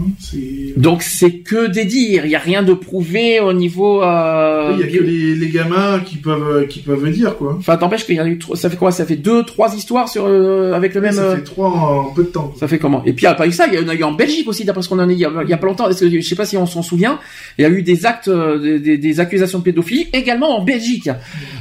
donc 0.77 1.01
c'est 1.01 1.31
que 1.31 1.67
des 1.67 1.85
dires. 1.85 2.25
Il 2.25 2.31
y 2.31 2.35
a 2.35 2.39
rien 2.39 2.63
de 2.63 2.73
prouvé 2.73 3.39
au 3.39 3.53
niveau 3.53 4.01
euh... 4.03 4.71
il 4.73 4.79
y 4.79 4.83
a 4.83 4.87
que 4.87 5.03
les, 5.03 5.35
les, 5.35 5.49
gamins 5.49 5.99
qui 5.99 6.17
peuvent 6.17 6.67
qui 6.67 6.79
peuvent 6.79 7.09
dire 7.09 7.35
quoi. 7.37 7.55
Enfin 7.57 7.77
t'empêche 7.77 8.05
qu'il 8.05 8.15
y 8.15 8.19
a 8.19 8.27
eu 8.27 8.39
ça 8.53 8.69
fait 8.69 8.77
quoi? 8.77 8.91
Ça 8.91 9.05
fait 9.05 9.15
deux 9.15 9.43
trois 9.43 9.75
histoires 9.75 10.07
sur 10.07 10.25
euh, 10.25 10.73
avec 10.73 10.93
le 10.93 11.01
même 11.01 11.13
ça 11.13 11.35
fait 11.35 11.43
trois 11.43 11.69
en, 11.69 12.05
peu 12.13 12.23
de 12.23 12.29
temps 12.29 12.53
ça 12.57 12.67
fait 12.67 12.77
comment? 12.77 13.03
Et 13.05 13.13
puis 13.13 13.25
a 13.25 13.33
pas 13.33 13.47
eu 13.47 13.51
ça 13.51 13.67
il 13.67 13.79
y 13.79 13.83
en 13.83 13.87
a 13.87 13.95
eu 13.95 14.03
en 14.03 14.13
Belgique 14.13 14.47
aussi 14.47 14.63
d'après 14.63 14.81
ce 14.81 14.89
qu'on 14.89 14.99
en 14.99 15.09
a 15.09 15.11
il 15.11 15.17
y 15.17 15.25
a, 15.25 15.31
il 15.43 15.49
y 15.49 15.53
a 15.53 15.57
pas 15.57 15.67
longtemps 15.67 15.89
que, 15.89 16.09
je 16.09 16.21
sais 16.21 16.35
pas 16.35 16.45
si 16.45 16.57
on 16.57 16.65
s'en 16.65 16.81
souvient 16.81 17.19
il 17.57 17.63
y 17.63 17.65
a 17.65 17.69
eu 17.69 17.81
des 17.81 18.05
actes 18.05 18.29
des, 18.29 18.97
des, 18.97 19.19
accusations 19.19 19.59
de 19.59 19.63
pédophilie 19.63 20.07
également 20.13 20.57
en 20.57 20.63
Belgique. 20.63 21.09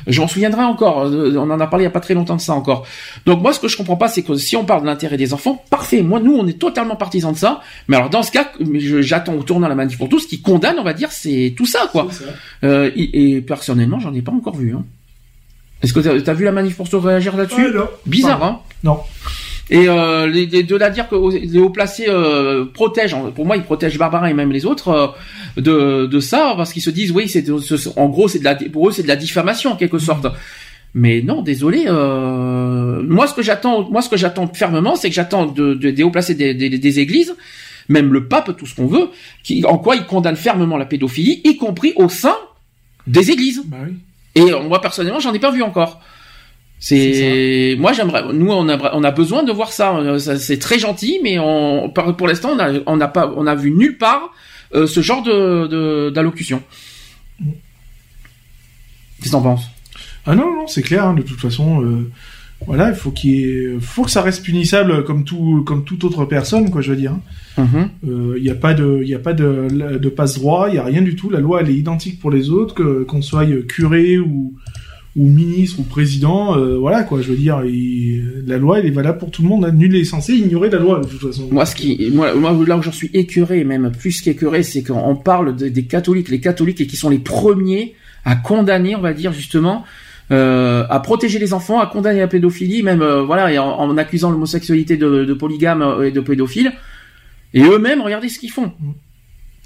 J'en 0.06 0.28
souviendrai 0.28 0.62
encore 0.62 1.10
on 1.10 1.50
en 1.50 1.60
a 1.60 1.66
parlé 1.66 1.84
il 1.84 1.86
y 1.86 1.88
a 1.88 1.92
pas 1.92 2.00
très 2.00 2.14
longtemps 2.14 2.36
de 2.36 2.40
ça 2.40 2.54
encore. 2.54 2.86
donc 3.26 3.29
moi, 3.34 3.52
ce 3.52 3.60
que 3.60 3.68
je 3.68 3.76
comprends 3.76 3.96
pas, 3.96 4.08
c'est 4.08 4.22
que 4.22 4.34
si 4.36 4.56
on 4.56 4.64
parle 4.64 4.82
de 4.82 4.86
l'intérêt 4.86 5.16
des 5.16 5.32
enfants, 5.32 5.64
parfait. 5.70 6.02
Moi, 6.02 6.20
nous, 6.20 6.34
on 6.34 6.46
est 6.46 6.58
totalement 6.58 6.96
partisans 6.96 7.32
de 7.32 7.38
ça. 7.38 7.60
Mais 7.88 7.96
alors, 7.96 8.10
dans 8.10 8.22
ce 8.22 8.30
cas, 8.30 8.52
j'attends 9.00 9.34
au 9.34 9.42
tournant 9.42 9.68
la 9.68 9.74
manif 9.74 9.98
pour 9.98 10.08
tous, 10.08 10.26
qui 10.26 10.40
condamne, 10.40 10.76
on 10.78 10.84
va 10.84 10.94
dire, 10.94 11.12
c'est 11.12 11.54
tout 11.56 11.66
ça, 11.66 11.88
quoi. 11.92 12.08
Euh, 12.64 12.90
et, 12.96 13.40
personnellement, 13.40 14.00
j'en 14.00 14.14
ai 14.14 14.22
pas 14.22 14.32
encore 14.32 14.56
vu. 14.56 14.74
Hein. 14.74 14.84
Est-ce 15.82 15.92
que 15.92 16.00
tu 16.00 16.30
as, 16.30 16.34
vu 16.34 16.44
la 16.44 16.52
manif 16.52 16.76
pour 16.76 16.88
se 16.88 16.96
réagir 16.96 17.36
là-dessus? 17.36 17.68
Bizarre, 18.06 18.42
hein 18.42 18.60
Non. 18.84 19.00
Et 19.70 19.88
euh, 19.88 20.26
les, 20.26 20.46
de 20.46 20.76
la 20.76 20.90
dire 20.90 21.08
que 21.08 21.14
les 21.46 21.60
hauts 21.60 21.70
placés 21.70 22.06
euh, 22.08 22.64
protègent, 22.74 23.16
pour 23.36 23.46
moi 23.46 23.56
ils 23.56 23.62
protègent 23.62 23.98
Barbarin 23.98 24.26
et 24.26 24.34
même 24.34 24.50
les 24.50 24.66
autres 24.66 24.88
euh, 24.88 25.06
de, 25.60 26.06
de 26.06 26.20
ça 26.20 26.54
parce 26.56 26.72
qu'ils 26.72 26.82
se 26.82 26.90
disent 26.90 27.12
oui 27.12 27.28
c'est 27.28 27.44
en 27.96 28.08
gros 28.08 28.26
c'est 28.26 28.40
de 28.40 28.44
la 28.44 28.56
pour 28.56 28.88
eux 28.88 28.92
c'est 28.92 29.04
de 29.04 29.08
la 29.08 29.14
diffamation 29.14 29.70
en 29.70 29.76
quelque 29.76 30.00
sorte. 30.00 30.26
Mais 30.94 31.22
non, 31.22 31.42
désolé. 31.42 31.84
Euh, 31.86 33.02
moi, 33.02 33.26
ce 33.26 33.34
que 33.34 33.42
j'attends, 33.42 33.88
moi, 33.90 34.02
ce 34.02 34.08
que 34.08 34.16
j'attends 34.16 34.48
fermement, 34.48 34.96
c'est 34.96 35.08
que 35.08 35.14
j'attends 35.14 35.46
de, 35.46 35.74
des 35.74 36.02
hauts 36.02 36.10
placés 36.10 36.34
des, 36.34 36.54
des, 36.54 37.00
églises, 37.00 37.34
même 37.88 38.12
le 38.12 38.26
pape, 38.26 38.56
tout 38.56 38.66
ce 38.66 38.74
qu'on 38.74 38.86
veut, 38.86 39.10
qui, 39.44 39.64
en 39.64 39.78
quoi 39.78 39.94
il 39.94 40.04
condamne 40.06 40.36
fermement 40.36 40.76
la 40.76 40.86
pédophilie, 40.86 41.42
y 41.44 41.56
compris 41.56 41.92
au 41.96 42.08
sein 42.08 42.36
des 43.06 43.30
églises. 43.30 43.62
Bah 43.66 43.78
oui. 43.86 43.96
Et 44.34 44.52
euh, 44.52 44.62
moi, 44.62 44.80
personnellement, 44.80 45.20
j'en 45.20 45.32
ai 45.32 45.38
pas 45.38 45.50
vu 45.50 45.62
encore. 45.62 46.00
C'est 46.82 47.76
moi 47.78 47.92
j'aimerais 47.92 48.32
nous 48.32 48.50
on 48.50 48.66
a 48.70 48.94
on 48.94 49.04
a 49.04 49.10
besoin 49.10 49.42
de 49.42 49.52
voir 49.52 49.70
ça, 49.70 49.98
euh, 49.98 50.18
c'est 50.18 50.58
très 50.58 50.78
gentil 50.78 51.20
mais 51.22 51.38
on 51.38 51.90
pour 51.90 52.26
l'instant 52.26 52.52
on 52.54 52.58
a 52.58 52.72
on 52.86 52.96
n'a 52.96 53.06
pas 53.06 53.30
on 53.36 53.46
a 53.46 53.54
vu 53.54 53.70
nulle 53.70 53.98
part 53.98 54.32
ce 54.72 55.02
genre 55.02 55.22
de 55.22 56.08
d'allocution. 56.08 56.62
Mm. 57.38 57.50
Qu'est-ce 59.18 59.26
que 59.26 59.32
t'en 59.32 59.42
penses? 59.42 59.66
Ah 60.26 60.34
non, 60.34 60.54
non, 60.54 60.66
c'est 60.66 60.82
clair, 60.82 61.06
hein, 61.06 61.14
de 61.14 61.22
toute 61.22 61.40
façon, 61.40 61.82
euh, 61.82 62.10
voilà, 62.66 62.90
il 62.90 62.94
faut 62.94 63.10
qu'il 63.10 63.78
faut 63.80 64.02
que 64.02 64.10
ça 64.10 64.22
reste 64.22 64.44
punissable 64.44 65.04
comme 65.04 65.24
tout, 65.24 65.62
comme 65.66 65.84
toute 65.84 66.04
autre 66.04 66.24
personne, 66.24 66.70
quoi, 66.70 66.82
je 66.82 66.90
veux 66.90 66.96
dire. 66.96 67.16
Il 67.56 67.62
hein. 67.62 67.90
mhm. 68.02 68.38
n'y 68.40 68.48
euh, 68.48 68.52
a 68.52 68.54
pas 68.54 68.74
de, 68.74 69.00
il 69.04 69.14
a 69.14 69.18
pas 69.18 69.32
de, 69.32 69.98
de 69.98 70.08
passe 70.08 70.34
droit, 70.34 70.68
il 70.68 70.74
y 70.74 70.78
a 70.78 70.84
rien 70.84 71.02
du 71.02 71.16
tout. 71.16 71.30
La 71.30 71.40
loi, 71.40 71.60
elle 71.62 71.70
est 71.70 71.74
identique 71.74 72.20
pour 72.20 72.30
les 72.30 72.50
autres, 72.50 72.74
que 72.74 73.04
qu'on 73.04 73.22
soit 73.22 73.46
curé 73.66 74.18
ou 74.18 74.54
ou 75.16 75.28
ministre 75.28 75.80
ou 75.80 75.82
président, 75.82 76.56
euh, 76.56 76.78
voilà 76.78 77.02
quoi. 77.02 77.20
Je 77.20 77.30
veux 77.30 77.36
dire, 77.36 77.62
la 78.46 78.58
loi 78.58 78.78
elle 78.78 78.86
est 78.86 78.90
valable 78.90 79.18
pour 79.18 79.30
tout 79.30 79.42
le 79.42 79.48
monde. 79.48 79.68
Nul 79.74 79.96
est 79.96 80.04
censé 80.04 80.34
ignorer 80.34 80.70
la 80.70 80.78
loi 80.78 81.00
de 81.00 81.06
toute 81.06 81.20
façon. 81.20 81.48
Moi, 81.50 81.66
ce 81.66 81.74
qui, 81.74 82.10
moi, 82.12 82.34
moi 82.34 82.56
là 82.66 82.76
où 82.76 82.82
j'en 82.82 82.92
suis 82.92 83.10
écœuré, 83.12 83.64
même 83.64 83.90
plus 83.90 84.20
qu'écœuré, 84.20 84.62
c'est 84.62 84.82
qu'on 84.82 85.16
parle 85.16 85.56
des 85.56 85.84
catholiques, 85.84 86.28
les 86.28 86.40
catholiques 86.40 86.80
et 86.80 86.86
qui 86.86 86.96
sont 86.96 87.10
les 87.10 87.18
premiers 87.18 87.94
à 88.24 88.36
condamner, 88.36 88.94
on 88.94 89.00
va 89.00 89.12
dire 89.12 89.32
justement, 89.32 89.84
euh, 90.32 90.84
à 90.88 91.00
protéger 91.00 91.38
les 91.38 91.52
enfants, 91.52 91.80
à 91.80 91.86
condamner 91.86 92.20
la 92.20 92.28
pédophilie, 92.28 92.82
même 92.82 93.02
euh, 93.02 93.22
voilà, 93.22 93.52
et 93.52 93.58
en, 93.58 93.96
accusant 93.96 94.30
l'homosexualité 94.30 94.96
de, 94.96 95.24
de 95.24 95.34
polygame 95.34 95.82
euh, 95.82 96.06
et 96.06 96.12
de 96.12 96.20
pédophile. 96.20 96.72
Et 97.52 97.62
eux-mêmes, 97.62 98.00
regardez 98.00 98.28
ce 98.28 98.38
qu'ils 98.38 98.52
font. 98.52 98.72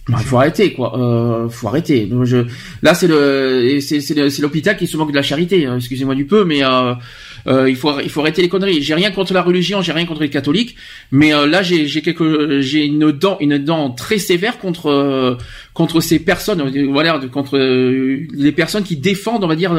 il 0.08 0.16
faut 0.16 0.38
arrêter, 0.38 0.72
quoi. 0.72 0.98
Euh, 0.98 1.50
faut 1.50 1.68
arrêter. 1.68 2.10
Je... 2.22 2.46
Là, 2.82 2.94
c'est 2.94 3.08
le, 3.08 3.78
c'est 3.80 4.40
l'hôpital 4.40 4.78
qui 4.78 4.86
se 4.86 4.96
moque 4.96 5.10
de 5.10 5.16
la 5.16 5.22
charité. 5.22 5.66
Hein, 5.66 5.76
excusez-moi 5.76 6.14
du 6.14 6.24
peu, 6.24 6.46
mais 6.46 6.64
euh, 6.64 7.68
il 7.68 7.76
faut, 7.76 8.00
il 8.00 8.08
faut 8.08 8.22
arrêter 8.22 8.40
les 8.40 8.48
conneries. 8.48 8.80
J'ai 8.80 8.94
rien 8.94 9.10
contre 9.10 9.34
la 9.34 9.42
religion, 9.42 9.82
j'ai 9.82 9.92
rien 9.92 10.06
contre 10.06 10.22
les 10.22 10.30
catholiques, 10.30 10.76
mais 11.10 11.32
là, 11.46 11.62
j'ai, 11.62 11.86
j'ai 11.86 12.00
quelque, 12.00 12.62
j'ai 12.62 12.86
une 12.86 13.12
dent, 13.12 13.36
une 13.40 13.58
dent 13.58 13.90
très 13.90 14.16
sévère 14.16 14.58
contre, 14.58 15.36
contre 15.74 16.00
ces 16.00 16.20
personnes, 16.20 16.72
voilà, 16.90 17.20
contre 17.30 17.58
les 17.58 18.52
personnes 18.52 18.84
qui 18.84 18.96
défendent, 18.96 19.44
on 19.44 19.48
va 19.48 19.56
dire 19.56 19.74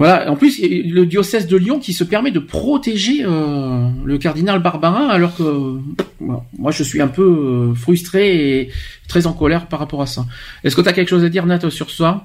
Voilà. 0.00 0.32
En 0.32 0.36
plus, 0.36 0.58
le 0.62 1.04
diocèse 1.04 1.46
de 1.46 1.58
Lyon 1.58 1.78
qui 1.78 1.92
se 1.92 2.04
permet 2.04 2.30
de 2.30 2.38
protéger 2.38 3.22
euh, 3.22 3.86
le 4.02 4.16
cardinal 4.16 4.58
Barbarin, 4.62 5.08
alors 5.08 5.36
que 5.36 5.42
bon, 5.42 6.42
moi 6.56 6.70
je 6.70 6.82
suis 6.82 7.02
un 7.02 7.08
peu 7.08 7.22
euh, 7.22 7.74
frustré 7.74 8.60
et 8.60 8.70
très 9.08 9.26
en 9.26 9.34
colère 9.34 9.66
par 9.66 9.78
rapport 9.78 10.00
à 10.00 10.06
ça. 10.06 10.24
Est-ce 10.64 10.74
que 10.74 10.80
tu 10.80 10.88
as 10.88 10.94
quelque 10.94 11.10
chose 11.10 11.22
à 11.22 11.28
dire, 11.28 11.44
Nat, 11.44 11.68
sur 11.68 11.90
ça? 11.90 12.24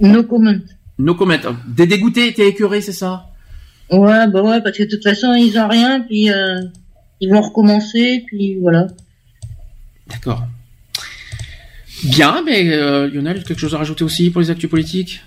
No 0.00 0.24
comment. 0.24 0.58
No 0.98 1.14
comment. 1.14 1.38
T'es 1.76 1.86
dégoûté, 1.86 2.34
t'es 2.34 2.48
écœuré, 2.48 2.80
c'est 2.80 2.90
ça? 2.90 3.26
Ouais, 3.92 4.26
bah 4.26 4.42
ouais, 4.42 4.60
parce 4.62 4.76
que 4.76 4.82
de 4.82 4.88
toute 4.88 5.04
façon, 5.04 5.34
ils 5.34 5.56
ont 5.56 5.68
rien, 5.68 6.00
puis 6.00 6.32
euh, 6.32 6.62
ils 7.20 7.30
vont 7.30 7.42
recommencer, 7.42 8.24
puis 8.26 8.56
voilà. 8.60 8.88
D'accord. 10.08 10.42
Bien, 12.02 12.42
mais 12.44 12.72
euh, 12.72 13.08
Lionel, 13.08 13.44
quelque 13.44 13.60
chose 13.60 13.76
à 13.76 13.78
rajouter 13.78 14.02
aussi 14.02 14.30
pour 14.30 14.40
les 14.40 14.50
actus 14.50 14.68
politiques? 14.68 15.22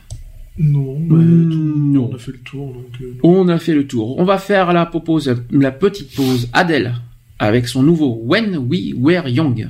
Non, 0.60 0.98
bah, 1.00 1.16
Mm, 1.16 1.92
non. 1.94 2.10
on 2.12 2.16
a 2.16 2.20
fait 2.20 2.32
le 2.34 2.40
tour. 2.40 2.74
Donc, 2.74 2.86
euh. 3.02 3.18
On 3.24 3.48
a 3.48 3.58
fait 3.60 3.74
le 3.74 3.88
tour. 3.88 4.20
On 4.20 4.26
va 4.26 4.38
faire 4.38 4.74
la 4.74 4.86
pause, 4.86 5.34
la 5.52 5.72
petite 5.72 6.14
pause 6.16 6.50
Adèle 6.54 6.96
avec 7.40 7.68
son 7.68 7.82
nouveau 7.82 8.20
When 8.26 8.58
We 8.58 8.94
Were 8.98 9.28
Young. 9.30 9.70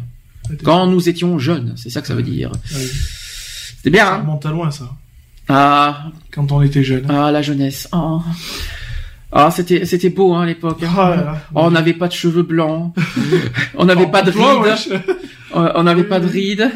Quand 0.64 0.88
nous 0.88 1.08
étions 1.08 1.38
jeunes, 1.38 1.74
c'est 1.76 1.92
ça 1.92 2.02
que 2.02 2.08
ça 2.08 2.16
veut 2.16 2.24
dire. 2.24 2.52
Ouais. 2.52 2.88
C'était 3.78 3.92
bien, 3.92 4.06
Ça 4.06 4.16
hein 4.16 4.20
remonte 4.22 4.46
à 4.48 4.52
loin, 4.52 4.72
ça. 4.72 4.90
Ah, 5.48 6.12
Quand 6.32 6.52
on 6.52 6.62
était 6.64 6.84
jeune. 6.84 7.06
ah, 7.10 7.32
la 7.32 7.42
jeunesse. 7.44 7.88
Ah, 7.92 8.20
Ah, 9.32 9.52
c'était 9.52 9.86
c'était 9.86 10.10
beau 10.10 10.34
hein, 10.34 10.42
à 10.42 10.46
l'époque. 10.48 10.82
hein. 10.82 10.90
Ah 10.98 11.10
là 11.12 11.16
là. 11.18 11.42
Oh, 11.54 11.60
on 11.66 11.72
n'avait 11.72 11.94
pas 11.94 12.08
de 12.08 12.14
cheveux 12.14 12.42
blancs. 12.42 12.96
on 13.78 13.86
n'avait 13.86 14.06
Oh, 14.08 14.12
pas 14.12 14.24
de 14.24 14.32
rides. 14.32 15.02
On 15.54 15.84
n'avait 15.84 16.04
pas 16.04 16.20
de 16.20 16.28
rides. 16.28 16.72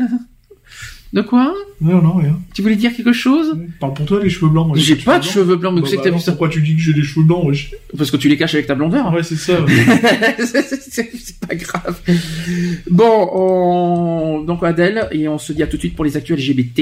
De 1.14 1.22
quoi? 1.22 1.53
Non, 1.80 2.01
non, 2.01 2.14
rien. 2.16 2.40
Tu 2.56 2.64
voulais 2.64 2.75
dire 2.75 2.92
quelque 2.95 3.14
chose? 3.14 3.56
Parle 3.80 3.93
pour 3.93 4.06
toi, 4.08 4.19
les 4.24 4.32
cheveux 4.32 4.50
blancs. 4.50 4.75
J'ai 4.75 4.95
pas 4.95 5.19
de 5.19 5.24
cheveux 5.24 5.56
blancs, 5.58 5.75
mais 5.75 5.82
Bah, 5.82 5.88
c'est 5.88 5.98
que 5.98 6.01
bah 6.01 6.09
t'as 6.09 6.16
vu 6.16 6.19
ça 6.19 6.32
Pourquoi 6.32 6.50
tu 6.50 6.59
dis 6.61 6.75
que 6.75 6.82
j'ai 6.82 6.93
des 6.93 7.03
cheveux 7.03 7.24
blancs, 7.24 7.45
wesh? 7.45 7.72
Parce 7.95 8.09
que 8.09 8.17
tu 8.17 8.27
les 8.30 8.35
caches 8.38 8.56
avec 8.56 8.66
ta 8.66 8.74
blondeur. 8.74 9.14
Ouais, 9.14 9.22
c'est 9.22 9.35
ça. 9.35 9.64
c'est 10.40 11.40
pas 11.48 11.53
grave. 11.53 12.01
Bon, 12.90 13.30
on... 13.32 14.42
donc 14.42 14.64
Adèle, 14.64 15.08
et 15.11 15.27
on 15.27 15.38
se 15.38 15.53
dit 15.53 15.61
à 15.61 15.67
tout 15.67 15.75
de 15.75 15.82
suite 15.82 15.95
pour 15.95 16.03
les 16.03 16.17
actuels 16.17 16.40
LGBT. 16.40 16.82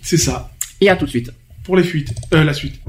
c'est 0.00 0.16
ça. 0.16 0.50
Et 0.80 0.88
à 0.88 0.96
tout 0.96 1.04
de 1.04 1.10
suite. 1.10 1.30
Pour 1.64 1.76
les 1.76 1.84
fuites. 1.84 2.14
Euh, 2.32 2.44
la 2.44 2.54
suite. 2.54 2.80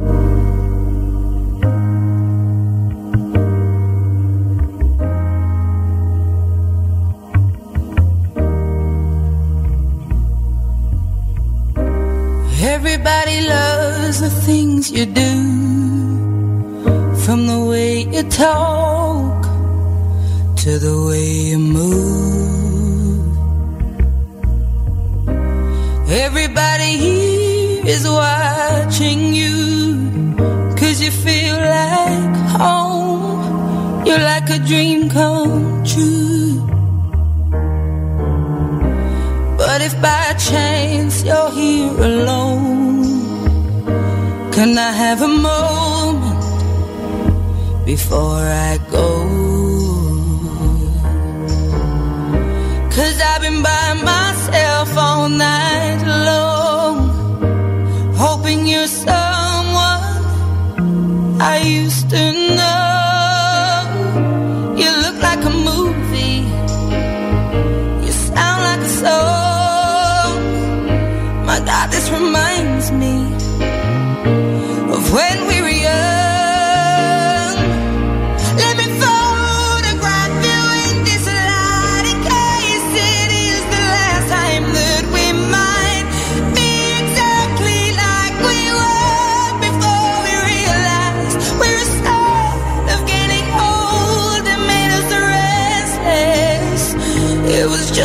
Everybody 13.32 13.48
loves 13.48 14.20
the 14.20 14.30
things 14.30 14.92
you 14.92 15.06
do, 15.06 15.34
from 17.24 17.48
the 17.48 17.66
way 17.72 18.04
you 18.04 18.24
talk 18.24 19.44
to 20.58 20.78
the 20.78 20.96
way 21.08 21.30
you 21.52 21.60
move. 21.60 23.38
Everybody 26.10 26.98
here 27.06 27.86
is 27.86 28.04
watching 28.06 29.34
you, 29.34 30.36
cause 30.76 31.02
you 31.02 31.12
feel 31.12 31.56
like 31.56 32.36
home. 32.60 34.06
You're 34.06 34.26
like 34.34 34.50
a 34.50 34.60
dream 34.60 35.10
come 35.10 35.86
true. 35.86 36.60
But 39.58 39.82
if 39.82 39.94
by 40.02 40.34
chance 40.50 41.24
you're 41.24 41.52
here 41.52 41.96
alone, 42.10 43.21
can 44.62 44.78
I 44.78 44.92
have 44.92 45.24
a 45.24 45.28
moment 45.28 46.44
before 47.84 48.44
I 48.70 48.78
go? 48.92 49.08
Cause 52.96 53.18
I've 53.30 53.42
been 53.42 53.64
by 53.64 53.88
myself 54.12 54.90
all 54.96 55.30
night 55.30 56.02
long, 56.28 56.96
hoping 58.14 58.68
you're 58.68 58.86
someone 58.86 60.04
I 61.42 61.56
used 61.66 62.12
to 62.12 62.24
know. 62.58 62.71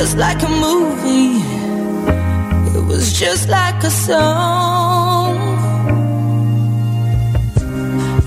Just 0.06 0.18
like 0.18 0.40
a 0.40 0.48
movie. 0.48 1.40
It 2.78 2.84
was 2.86 3.12
just 3.12 3.48
like 3.48 3.82
a 3.82 3.90
song. 3.90 5.36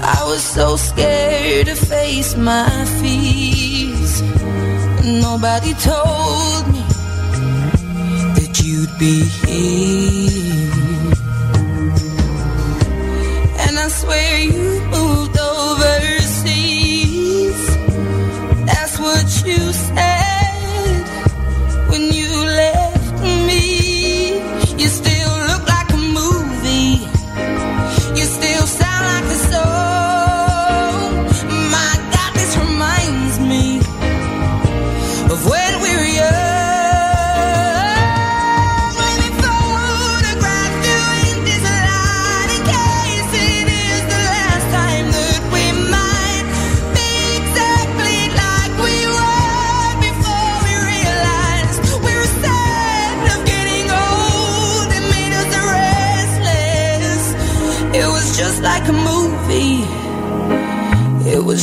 I 0.01 0.19
was 0.25 0.43
so 0.43 0.75
scared 0.75 1.67
to 1.67 1.75
face 1.75 2.35
my 2.35 2.69
fears. 2.99 4.21
Nobody 5.05 5.73
told 5.75 6.67
me 6.73 6.83
that 8.35 8.61
you'd 8.61 8.93
be 8.99 9.23
here. 9.47 10.88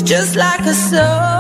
Just 0.07 0.37
like 0.37 0.61
a 0.61 0.73
song. 0.73 1.36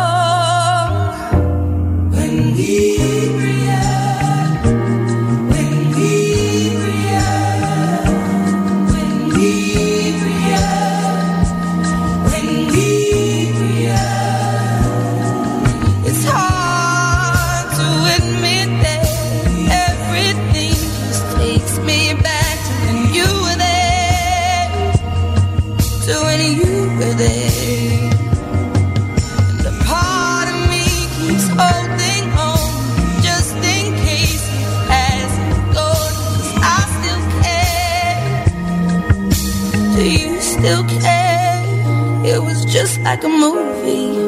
Like 43.06 43.22
a 43.22 43.28
movie. 43.28 44.18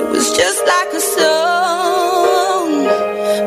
It 0.00 0.08
was 0.08 0.28
just 0.40 0.60
like 0.74 0.90
a 1.00 1.02
song. 1.16 2.70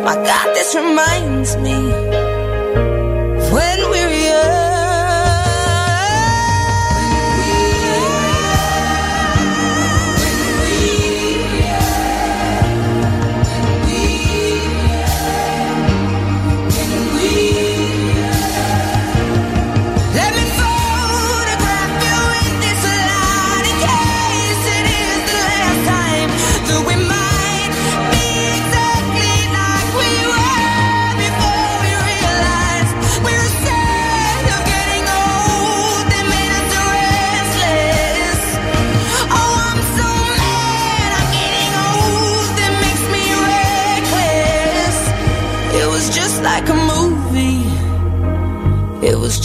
My 0.05 0.13
God, 0.29 0.47
this 0.53 0.75
reminds 0.75 1.57
me 1.57 1.88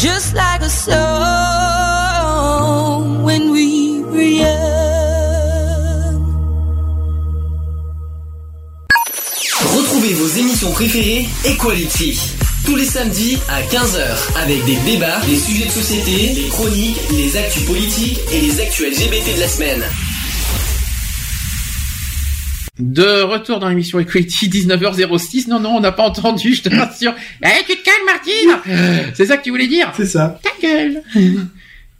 just 0.04 0.34
like 0.34 0.60
a 0.60 0.68
song 0.68 0.92
when 3.24 3.50
we 3.52 4.04
were 4.12 4.20
young. 4.20 4.52
Retrouvez 9.74 10.12
vos 10.12 10.28
émissions 10.28 10.72
préférées 10.72 11.24
Equality. 11.46 12.20
Tous 12.66 12.76
les 12.76 12.84
samedis 12.84 13.38
à 13.48 13.62
15h 13.62 14.36
avec 14.42 14.62
des 14.66 14.76
débats, 14.84 15.20
des 15.26 15.38
sujets 15.38 15.64
de 15.64 15.70
société, 15.70 16.34
des 16.34 16.48
chroniques, 16.48 17.00
les 17.12 17.38
actus 17.38 17.64
politiques 17.64 18.20
et 18.30 18.42
les 18.42 18.60
actus 18.60 18.86
LGBT 18.90 19.36
de 19.36 19.40
la 19.40 19.48
semaine. 19.48 19.82
De 22.78 23.22
retour 23.22 23.60
dans 23.60 23.68
l'émission 23.68 24.00
Equality 24.00 24.48
19h06. 24.48 25.48
Non, 25.48 25.60
non, 25.60 25.76
on 25.76 25.80
n'a 25.80 25.92
pas 25.92 26.02
entendu, 26.02 26.54
je 26.54 26.62
te 26.62 26.68
Eh, 27.42 27.64
tu 27.68 27.76
te 27.76 27.84
calmes, 27.84 28.06
Martine 28.06 29.12
C'est 29.14 29.26
ça 29.26 29.36
que 29.36 29.42
tu 29.44 29.50
voulais 29.50 29.66
dire 29.66 29.92
C'est 29.96 30.06
ça. 30.06 30.38
Ta 30.42 30.50
gueule 30.66 31.02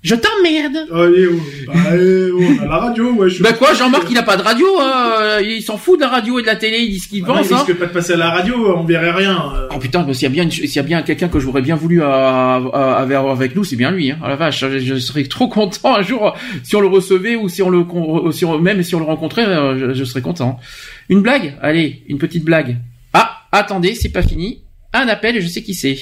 Je 0.03 0.15
t'emmerde 0.15 0.87
Allez, 0.93 1.29
bah, 1.67 1.73
allez, 1.89 2.31
on 2.31 2.63
a 2.63 2.67
la 2.67 2.77
radio, 2.77 3.13
ouais. 3.15 3.31
Je 3.31 3.43
Bah 3.43 3.55
quoi, 3.55 3.73
Jean-Marc, 3.73 4.07
il 4.11 4.19
a 4.19 4.23
pas 4.23 4.37
de 4.37 4.43
radio, 4.43 4.67
hein, 4.79 5.39
il 5.43 5.63
s'en 5.63 5.79
fout 5.79 5.97
de 5.99 6.03
la 6.05 6.11
radio 6.11 6.39
et 6.39 6.43
de 6.43 6.47
la 6.47 6.57
télé, 6.57 6.81
il 6.81 6.91
dit 6.91 6.99
ce 6.99 7.09
qu'il 7.09 7.25
Ah 7.25 7.29
non, 7.29 7.35
pense, 7.37 7.47
il 7.49 7.55
hein. 7.55 7.57
risque 7.67 7.79
pas 7.79 7.87
de 7.87 7.91
passer 7.93 8.13
à 8.13 8.17
la 8.19 8.29
radio, 8.29 8.77
on 8.77 8.85
verrait 8.85 9.13
rien. 9.13 9.51
euh. 9.57 9.69
Oh 9.75 9.79
putain, 9.79 10.07
s'il 10.13 10.25
y 10.25 10.27
a 10.27 10.29
bien, 10.29 10.43
une- 10.43 10.51
s'il 10.51 10.77
y 10.77 10.79
a 10.79 10.83
bien 10.83 11.01
quelqu'un 11.01 11.29
que 11.29 11.41
j'aurais 11.41 11.63
bien 11.63 11.75
voulu 11.75 12.03
euh, 12.03 12.07
euh, 12.07 12.69
avec, 12.97 13.17
avec 13.17 13.57
nous, 13.57 13.65
c'est 13.65 13.77
bien 13.77 13.91
lui. 13.93 14.11
Hein. 14.11 14.19
Oh 14.23 14.29
la 14.29 14.37
vache, 14.37 14.61
je, 14.61 14.79
je 14.79 14.97
serais 14.97 15.25
trop 15.25 15.49
content 15.49 15.97
un 15.97 16.03
jour 16.03 16.37
si 16.65 16.77
on 16.77 16.83
le 16.83 16.89
recevait 16.89 17.37
ou 17.37 17.49
si 17.49 17.63
on 17.63 17.71
le, 17.71 17.85
con- 17.85 18.31
si 18.31 18.45
on, 18.45 18.59
même 18.59 18.83
si 18.83 18.95
on 18.95 18.99
le 18.99 19.07
rencontrait, 19.07 19.47
je, 19.79 19.95
je 19.95 20.05
serais 20.05 20.21
content. 20.21 20.61
Une 21.09 21.23
blague? 21.23 21.55
Allez, 21.63 22.03
une 22.09 22.19
petite 22.19 22.45
blague. 22.45 22.77
Ah, 23.15 23.39
attendez, 23.53 23.95
c'est 23.95 24.11
pas 24.13 24.21
fini. 24.23 24.64
Un 24.97 25.09
appel, 25.09 25.37
et 25.37 25.41
je 25.41 25.49
sais 25.49 25.61
qui 25.63 25.75
c'est. 25.75 25.97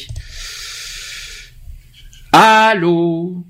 Allô? 2.30 3.42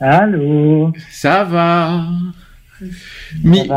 Allô? 0.00 0.92
Ça 1.10 1.44
va? 1.44 2.04
Mi- 3.42 3.68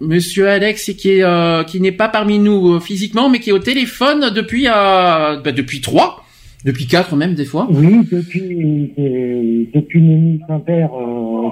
Monsieur 0.00 0.48
Alex, 0.48 0.92
qui 0.96 1.10
est 1.10 1.22
euh, 1.24 1.64
qui 1.64 1.80
n'est 1.80 1.90
pas 1.92 2.08
parmi 2.08 2.38
nous 2.38 2.74
euh, 2.74 2.80
physiquement, 2.80 3.28
mais 3.28 3.40
qui 3.40 3.50
est 3.50 3.52
au 3.52 3.58
téléphone 3.58 4.30
depuis 4.32 4.68
euh, 4.68 5.40
bah, 5.40 5.50
depuis 5.52 5.80
trois, 5.80 6.24
depuis 6.64 6.86
quatre 6.86 7.16
même 7.16 7.34
des 7.34 7.44
fois. 7.44 7.66
Oui, 7.68 8.06
depuis, 8.10 8.92
euh, 8.98 9.64
depuis 9.74 10.00
Mémy 10.00 10.40
Saint-Père, 10.48 10.88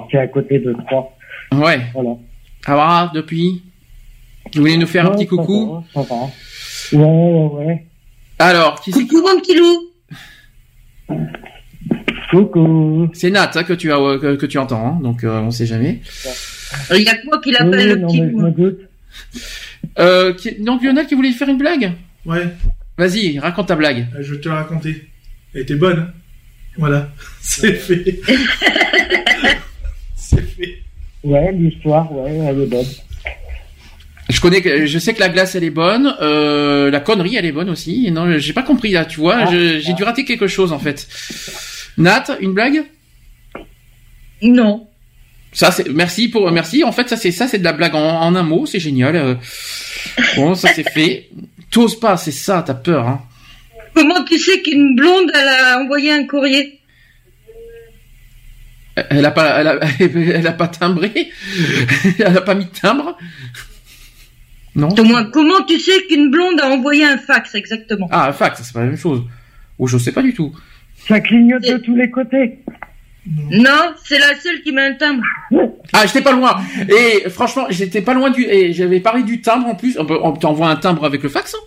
qui 0.09 0.15
est 0.15 0.19
à 0.19 0.27
côté 0.27 0.59
de 0.59 0.73
Troyes. 0.87 1.09
Ouais. 1.53 1.81
Voilà. 1.93 2.11
Voilà, 2.65 3.11
depuis? 3.13 3.61
Vous 4.53 4.61
voulez 4.61 4.77
nous 4.77 4.87
faire 4.87 5.05
un 5.05 5.11
petit 5.11 5.25
ça 5.25 5.29
coucou? 5.29 5.83
va, 5.93 6.03
ça 6.03 6.07
va. 6.09 6.99
Ouais, 7.03 7.05
ouais, 7.05 7.65
ouais. 7.65 7.85
Alors, 8.39 8.81
qui 8.81 8.91
c'est 8.91 9.01
Coucou 9.07 9.21
mon 9.21 9.39
petit 9.39 9.55
loup. 9.57 9.91
Coucou. 12.31 13.09
C'est 13.13 13.29
Nat 13.29 13.51
hein, 13.55 13.63
que 13.63 13.73
tu 13.73 13.91
as 13.91 13.97
euh, 13.99 14.17
que, 14.19 14.35
que 14.35 14.45
tu 14.45 14.57
entends, 14.57 14.85
hein, 14.87 14.99
donc 15.01 15.23
euh, 15.23 15.39
on 15.39 15.51
sait 15.51 15.65
jamais. 15.65 16.01
Il 16.93 17.01
y 17.03 17.07
a 17.07 17.15
que 17.15 17.25
moi 17.25 17.39
qui 17.41 17.51
l'appelle 17.51 17.71
Oui, 17.71 17.85
le 17.85 17.95
non, 17.95 18.07
petit 18.07 18.21
loup. 18.21 18.77
Euh, 19.99 20.33
qui- 20.33 20.55
donc 20.61 20.83
Lionel 20.83 21.05
qui 21.07 21.15
voulait 21.15 21.31
faire 21.31 21.47
une 21.47 21.57
blague 21.57 21.93
Ouais, 22.25 22.47
Vas-y, 22.97 23.39
raconte 23.39 23.67
ta 23.67 23.75
blague. 23.75 24.07
euh, 24.15 24.21
je 24.21 24.33
vais 24.35 24.41
te 24.41 24.49
la 24.49 24.55
raconter. 24.55 25.07
Elle 25.53 25.61
était 25.61 25.75
bonne. 25.75 25.99
hein. 25.99 26.09
Voilà, 26.77 27.09
c'est 27.41 27.73
fait. 27.73 28.19
c'est 30.15 30.41
fait. 30.41 30.79
Ouais, 31.23 31.51
l'histoire, 31.53 32.11
ouais, 32.11 32.31
elle 32.35 32.59
est 32.61 32.65
bonne. 32.65 32.85
Je 34.29 34.41
connais, 34.41 34.61
que- 34.61 34.85
je 34.87 34.99
sais 34.99 35.13
que 35.13 35.19
la 35.19 35.29
glace 35.29 35.53
elle 35.55 35.63
est 35.63 35.69
bonne, 35.69 36.15
euh, 36.21 36.89
la 36.89 36.99
connerie 36.99 37.35
elle 37.35 37.45
est 37.45 37.51
bonne 37.51 37.69
aussi. 37.69 38.09
Non, 38.11 38.37
j'ai 38.39 38.53
pas 38.53 38.63
compris 38.63 38.91
là, 38.91 39.05
tu 39.05 39.19
vois, 39.19 39.35
Ah, 39.41 39.45
j'ai 39.51 39.93
dû 39.93 40.03
rater 40.03 40.25
quelque 40.25 40.47
chose 40.47 40.71
en 40.71 40.79
fait. 40.79 41.07
Nat, 41.97 42.25
une 42.41 42.53
blague? 42.53 42.83
Non. 44.41 44.87
Ça 45.53 45.71
c'est 45.71 45.87
merci 45.89 46.27
pour 46.27 46.51
merci. 46.51 46.83
En 46.83 46.91
fait 46.91 47.07
ça 47.07 47.17
c'est 47.17 47.31
ça 47.31 47.47
c'est 47.47 47.59
de 47.59 47.63
la 47.63 47.71
blague 47.73 47.95
en, 47.95 48.21
en 48.21 48.35
un 48.35 48.43
mot, 48.43 48.65
c'est 48.65 48.79
génial. 48.79 49.15
Euh, 49.15 49.35
Bon 50.35 50.55
ça 50.55 50.69
c'est 50.73 50.89
fait. 50.89 51.29
T'oses 51.71 51.99
pas, 51.99 52.17
c'est 52.17 52.31
ça, 52.31 52.63
t'as 52.65 52.73
peur. 52.73 53.07
Hein. 53.07 53.21
Comment 53.93 54.23
tu 54.23 54.37
sais 54.39 54.61
qu'une 54.61 54.95
blonde, 54.95 55.31
elle 55.33 55.47
a 55.47 55.79
envoyé 55.81 56.11
un 56.11 56.25
courrier? 56.25 56.79
Elle 59.09 59.25
a 59.25 59.31
pas, 59.31 59.59
elle 59.59 59.67
a, 59.67 59.79
elle 59.99 60.47
a 60.47 60.51
pas 60.53 60.67
timbré, 60.69 61.29
elle 62.19 62.37
a 62.37 62.41
pas 62.41 62.55
mis 62.55 62.65
de 62.65 62.69
timbre. 62.71 63.17
Non. 64.75 64.89
Au 64.89 65.03
moins, 65.03 65.23
comment 65.25 65.61
tu 65.67 65.79
sais 65.79 66.03
qu'une 66.09 66.29
blonde 66.31 66.59
a 66.59 66.69
envoyé 66.69 67.05
un 67.05 67.17
fax 67.17 67.55
exactement? 67.55 68.07
Ah, 68.11 68.27
un 68.29 68.33
fax, 68.33 68.61
c'est 68.63 68.73
pas 68.73 68.81
la 68.81 68.87
même 68.87 68.97
chose. 68.97 69.23
Ou 69.79 69.87
je 69.87 69.97
sais 69.97 70.11
pas 70.11 70.21
du 70.21 70.33
tout. 70.33 70.53
Ça 71.07 71.19
clignote 71.19 71.63
de 71.63 71.77
tous 71.77 71.95
les 71.95 72.09
côtés. 72.11 72.59
Non, 73.51 73.93
c'est 74.03 74.19
la 74.19 74.35
seule 74.39 74.61
qui 74.61 74.71
met 74.71 74.83
un 74.83 74.93
timbre. 74.93 75.23
Ah, 75.93 76.05
j'étais 76.05 76.21
pas 76.21 76.31
loin. 76.33 76.57
Et 76.89 77.27
franchement, 77.29 77.65
j'étais 77.69 78.01
pas 78.01 78.13
loin 78.13 78.29
du. 78.29 78.43
Et 78.43 78.71
j'avais 78.73 78.99
parlé 78.99 79.23
du 79.23 79.41
timbre 79.41 79.67
en 79.67 79.75
plus. 79.75 79.97
On 79.99 80.05
peut- 80.05 80.19
on 80.21 80.31
t'envoie 80.33 80.67
un 80.69 80.75
timbre 80.75 81.05
avec 81.05 81.23
le 81.23 81.29
fax. 81.29 81.55
hein? 81.55 81.57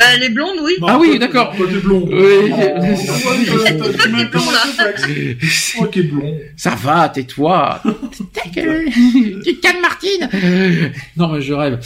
Bah, 0.00 0.06
elle 0.14 0.22
est 0.22 0.30
blonde, 0.30 0.56
oui. 0.62 0.76
ah 0.88 0.96
oui, 0.98 1.18
d'accord. 1.18 1.54
Toi, 1.54 1.66
t'es 1.70 1.76
blond. 1.78 2.08
Oui. 2.10 2.52
Oh, 5.78 5.86
t'es 5.86 6.02
blond. 6.02 6.38
Ça 6.56 6.74
va, 6.74 7.10
tais-toi. 7.10 7.82
Ta 8.32 8.48
gueule. 8.54 8.86
tu 9.44 9.56
te 9.56 9.60
calmes, 9.60 9.82
Martine. 9.82 10.28
Non, 11.18 11.28
mais 11.28 11.42
je 11.42 11.52
rêve. 11.52 11.78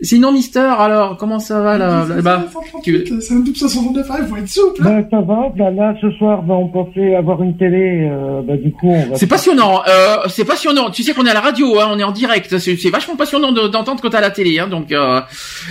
Sinon, 0.00 0.30
Mister, 0.30 0.60
alors, 0.78 1.16
comment 1.16 1.40
ça 1.40 1.60
va 1.60 1.76
là, 1.76 2.06
C'est 2.06 3.32
un 3.34 3.40
double 3.40 3.56
569, 3.56 4.06
il 4.20 4.26
faut 4.28 4.36
être 4.36 4.48
souple. 4.48 4.86
hein. 4.86 5.00
Bah, 5.02 5.08
ça 5.10 5.20
va, 5.22 5.48
bah, 5.56 5.70
là, 5.72 5.92
ce 6.00 6.08
soir, 6.12 6.42
bah, 6.44 6.54
on 6.54 6.68
pensait 6.68 7.16
avoir 7.16 7.42
une 7.42 7.56
télé, 7.56 8.08
euh, 8.08 8.40
bah, 8.42 8.56
du 8.56 8.70
coup, 8.70 8.90
on 8.90 9.06
va... 9.10 9.16
C'est 9.16 9.26
passionnant, 9.26 9.82
euh, 9.88 10.18
c'est 10.28 10.44
passionnant. 10.44 10.90
Tu 10.90 11.02
sais 11.02 11.14
qu'on 11.14 11.26
est 11.26 11.30
à 11.30 11.34
la 11.34 11.40
radio, 11.40 11.80
hein, 11.80 11.88
on 11.92 11.98
est 11.98 12.04
en 12.04 12.12
direct. 12.12 12.58
C'est 12.58 12.90
vachement 12.90 13.16
passionnant 13.16 13.50
de- 13.50 13.66
d'entendre 13.66 14.00
quand 14.00 14.10
t'es 14.10 14.18
à 14.18 14.20
la 14.20 14.30
télé, 14.30 14.60
hein, 14.60 14.68
donc, 14.68 14.92
euh, 14.92 15.20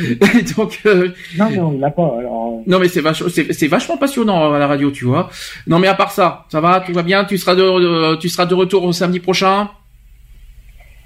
donc, 0.57 0.77
euh, 0.85 1.07
Non, 1.39 1.45
mais 1.49 1.59
on 1.59 1.80
l'a 1.80 1.89
pas, 1.91 2.15
alors... 2.19 2.59
non 2.67 2.80
mais 2.80 2.89
c'est 2.89 2.99
vachement, 3.01 3.30
c'est 3.31 3.53
c'est 3.53 3.67
vachement 3.67 3.95
passionnant 3.95 4.51
à 4.53 4.59
la 4.59 4.67
radio, 4.67 4.91
tu 4.91 5.06
vois. 5.06 5.30
Non 5.67 5.80
mais 5.80 5.88
à 5.88 5.93
part 5.93 6.11
ça, 6.11 6.45
ça 6.49 6.59
va, 6.59 6.81
tout 6.81 6.91
va 6.91 7.03
bien. 7.03 7.23
Tu 7.23 7.38
seras 7.38 7.56
de, 7.56 7.61
de- 7.61 8.15
tu 8.17 8.27
seras 8.27 8.45
de 8.45 8.53
retour 8.56 8.83
au 8.83 8.91
samedi 8.91 9.22
prochain? 9.22 9.69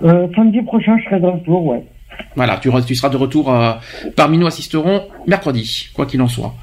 Euh, 0.03 0.25
samedi 0.35 0.61
prochain, 0.63 0.97
je 0.97 1.03
serai 1.05 1.19
de 1.19 1.27
retour, 1.27 1.65
ouais. 1.67 1.83
Voilà, 2.35 2.57
tu, 2.57 2.95
seras 2.95 3.09
de 3.09 3.17
retour. 3.17 3.53
euh, 3.53 3.73
parmi 4.15 4.37
nous 4.37 4.47
assisteront 4.47 5.07
mercredi, 5.27 5.89
quoi 5.93 6.05
qu'il 6.05 6.21
en 6.21 6.27
soit. 6.27 6.53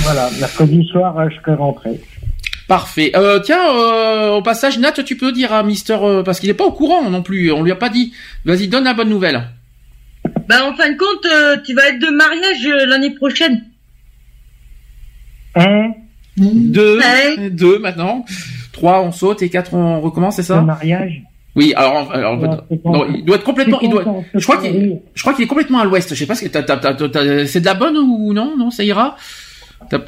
Voilà, 0.00 0.30
mercredi 0.40 0.84
soir, 0.90 1.18
euh, 1.18 1.28
je 1.30 1.36
serai 1.40 1.54
rentré. 1.54 1.90
Parfait. 2.68 3.12
Euh, 3.14 3.40
tiens, 3.40 3.60
euh, 3.76 4.30
au 4.36 4.42
passage, 4.42 4.78
Nat, 4.78 4.92
tu 4.92 5.16
peux 5.16 5.32
dire 5.32 5.52
à 5.52 5.62
Mister, 5.62 5.98
euh, 6.00 6.22
parce 6.22 6.40
qu'il 6.40 6.48
est 6.48 6.54
pas 6.54 6.64
au 6.64 6.72
courant 6.72 7.10
non 7.10 7.22
plus, 7.22 7.52
on 7.52 7.62
lui 7.62 7.70
a 7.72 7.76
pas 7.76 7.90
dit. 7.90 8.14
Vas-y, 8.46 8.68
donne 8.68 8.84
la 8.84 8.94
bonne 8.94 9.10
nouvelle. 9.10 9.48
Bah, 10.48 10.64
en 10.66 10.74
fin 10.74 10.90
de 10.90 10.96
compte, 10.96 11.26
euh, 11.26 11.56
tu 11.64 11.74
vas 11.74 11.88
être 11.88 11.98
de 11.98 12.08
mariage 12.08 12.66
euh, 12.66 12.86
l'année 12.86 13.10
prochaine. 13.14 13.64
Un, 15.54 15.92
Deux, 16.36 16.98
Ouais. 16.98 17.50
deux 17.50 17.78
maintenant. 17.78 18.24
Trois, 18.72 19.02
on 19.02 19.12
saute 19.12 19.42
et 19.42 19.50
quatre, 19.50 19.74
on 19.74 20.00
recommence, 20.00 20.36
c'est 20.36 20.42
ça? 20.42 20.56
Le 20.56 20.62
mariage? 20.66 21.22
Oui, 21.56 21.72
alors, 21.76 22.10
alors 22.12 22.36
non, 22.84 23.06
il 23.14 23.24
doit 23.24 23.36
être 23.36 23.44
complètement, 23.44 23.80
il 23.80 23.88
doit, 23.88 24.04
je 24.34 24.42
crois 24.42 24.56
qu'il, 24.60 24.72
pas 24.72 24.96
je 25.14 25.22
crois 25.22 25.34
qu'il 25.34 25.44
est 25.44 25.48
complètement 25.48 25.78
à 25.78 25.84
l'ouest. 25.84 26.10
Je 26.12 26.18
sais 26.18 26.26
pas 26.26 26.34
ce 26.34 26.44
que 26.44 26.48
t'as, 26.48 26.62
t'as, 26.64 26.76
t'as, 26.78 26.94
t'as- 26.94 27.46
c'est 27.46 27.60
de 27.60 27.64
la 27.66 27.74
bonne 27.74 27.96
ou 27.96 28.32
non, 28.32 28.56
non, 28.58 28.70
ça 28.70 28.82
ira? 28.82 29.16
T'as, 29.88 30.00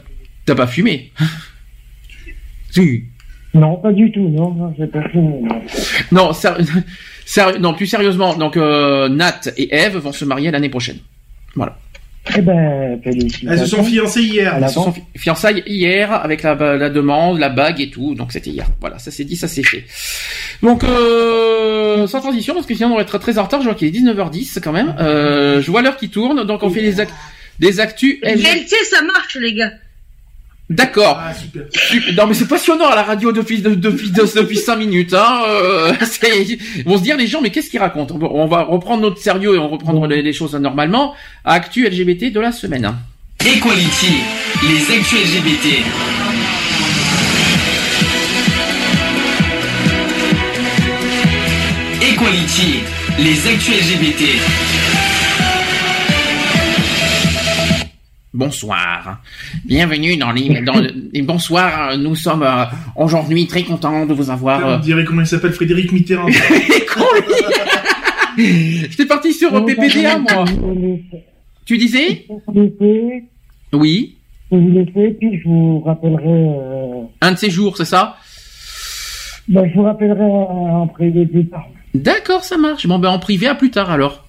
t'as 0.45 0.55
pas 0.57 0.67
fumé? 0.67 1.13
si. 2.71 3.05
Non, 3.55 3.77
pas 3.77 3.93
du 3.93 4.11
tout, 4.13 4.29
non, 4.29 4.53
non, 4.53 4.75
j'ai 4.79 4.87
pas 4.87 5.09
fini, 5.09 5.41
non. 5.43 5.63
Non, 6.13 6.33
ser- 6.33 6.57
ser- 7.25 7.59
non, 7.59 7.73
plus 7.75 7.87
sérieusement, 7.87 8.35
donc 8.35 8.57
euh, 8.57 9.09
Nat 9.09 9.41
et 9.57 9.75
Eve 9.75 9.97
vont 9.97 10.13
se 10.13 10.25
marier 10.27 10.51
l'année 10.51 10.69
prochaine. 10.69 10.99
Voilà. 11.55 11.79
Eh 12.37 12.43
ben. 12.43 13.01
Elles 13.49 13.59
se 13.61 13.67
sont 13.67 13.85
fiancées 13.85 14.23
hier. 14.25 14.59
La 14.59 14.67
se 14.69 14.75
sont 14.75 14.93
fi- 14.93 15.03
fiançailles 15.17 15.63
hier 15.67 16.13
avec 16.13 16.43
la, 16.43 16.55
la 16.77 16.91
demande, 16.91 17.39
la 17.39 17.49
bague 17.49 17.81
et 17.81 17.89
tout, 17.89 18.15
donc 18.17 18.33
c'était 18.33 18.51
hier. 18.51 18.67
Voilà, 18.81 18.99
ça 18.99 19.11
c'est 19.13 19.25
dit, 19.25 19.37
ça 19.37 19.47
c'est 19.49 19.63
fait. 19.63 19.85
Donc, 20.63 20.85
euh, 20.85 22.07
sans 22.07 22.21
transition, 22.21 22.55
parce 22.55 22.67
que 22.67 22.75
sinon 22.75 22.93
on 22.93 22.97
va 22.97 23.03
être 23.03 23.19
très 23.19 23.39
en 23.39 23.45
retard, 23.45 23.61
je 23.61 23.67
vois 23.67 23.75
qu'il 23.75 23.89
est 23.89 23.99
19h10 23.99 24.61
quand 24.63 24.73
même. 24.73 24.95
Euh, 25.01 25.61
je 25.63 25.71
vois 25.71 25.83
l'heure 25.83 25.97
qui 25.97 26.09
tourne, 26.09 26.45
donc 26.45 26.63
on 26.63 26.71
fait 26.71 26.81
les, 26.81 26.97
ac- 27.01 27.09
des 27.59 27.81
actus. 27.81 28.19
LG. 28.23 28.43
Ça 28.91 29.03
marche, 29.03 29.37
les 29.41 29.55
gars. 29.55 29.71
D'accord. 30.69 31.21
Ah. 31.21 31.33
Non 32.17 32.27
mais 32.27 32.35
c'est 32.35 32.49
passionnant 32.49 32.89
à 32.89 32.97
la 32.97 33.05
radio 33.05 33.31
depuis 33.31 33.61
de- 33.63 33.77
depuis 33.77 34.11
de- 34.11 34.23
depuis 34.41 34.57
cinq 34.57 34.77
minutes. 34.77 35.15
Hein. 35.15 35.43
Euh, 35.47 35.93
c'est- 36.03 36.59
ils 36.77 36.85
vont 36.85 36.99
se 36.99 37.03
dire 37.05 37.17
les 37.17 37.29
gens 37.29 37.41
mais 37.41 37.51
qu'est-ce 37.51 37.71
qu'ils 37.71 37.79
racontent? 37.79 38.15
On 38.17 38.19
va- 38.19 38.29
On 38.33 38.47
va 38.47 38.63
reprendre 38.65 39.03
notre 39.03 39.19
sérieux 39.19 39.55
et 39.55 39.59
on 39.59 39.69
va 39.69 39.73
reprendre 39.77 40.07
les, 40.09 40.23
les 40.23 40.33
choses 40.33 40.55
normalement. 40.57 41.15
Actu 41.45 41.85
LGBT 41.89 42.33
de 42.33 42.41
la 42.41 42.51
semaine. 42.51 42.93
Equality, 43.45 44.15
les 44.65 44.97
actus 44.97 45.21
LGBT. 45.37 45.85
Equality, 52.27 52.83
les 53.21 53.47
actus 53.47 53.95
LGBT. 53.95 54.23
bonsoir. 58.35 59.21
Bienvenue 59.65 60.17
dans 60.17 60.33
les, 60.33 60.61
dans 60.63 60.83
bonsoir. 61.23 61.97
Nous 61.97 62.17
sommes 62.17 62.43
euh, 62.43 62.65
aujourd'hui 62.97 63.47
très 63.47 63.63
contents 63.63 64.07
de 64.07 64.13
vous 64.13 64.29
avoir. 64.29 64.67
On 64.67 64.71
euh, 64.71 64.79
dirait 64.79 65.05
comment 65.05 65.21
il 65.21 65.27
s'appelle 65.29 65.53
Frédéric 65.53 65.93
Mitterrand. 65.93 66.27
J'étais 68.37 69.07
parti 69.07 69.33
sur 69.33 69.53
Donc, 69.53 69.69
PPDA, 69.69 70.19
moi. 70.19 70.45
Tu 71.65 71.79
disais 71.79 72.27
Oui. 73.73 74.17
je 74.51 74.57
vous 74.57 74.69
laisser, 74.71 75.15
puis 75.17 75.39
je 75.39 75.45
vous 75.49 75.79
rappellerai. 75.83 76.25
Euh, 76.27 77.05
Un 77.21 77.31
de 77.33 77.39
ces 77.39 77.51
jours, 77.51 77.77
c'est 77.77 77.85
ça? 77.85 78.17
bah, 79.49 79.63
je 79.69 79.75
vous 79.75 79.85
rappellerai 79.85 80.25
euh, 80.25 80.83
en 80.83 80.89
privé 80.89 81.25
plus 81.25 81.47
tard. 81.47 81.69
D'accord, 82.03 82.45
ça 82.45 82.57
marche. 82.59 82.87
Bon, 82.87 82.99
ben 82.99 83.09
en 83.11 83.19
privé, 83.19 83.47
à 83.47 83.55
plus 83.55 83.71
tard 83.71 83.91
alors. 83.91 84.27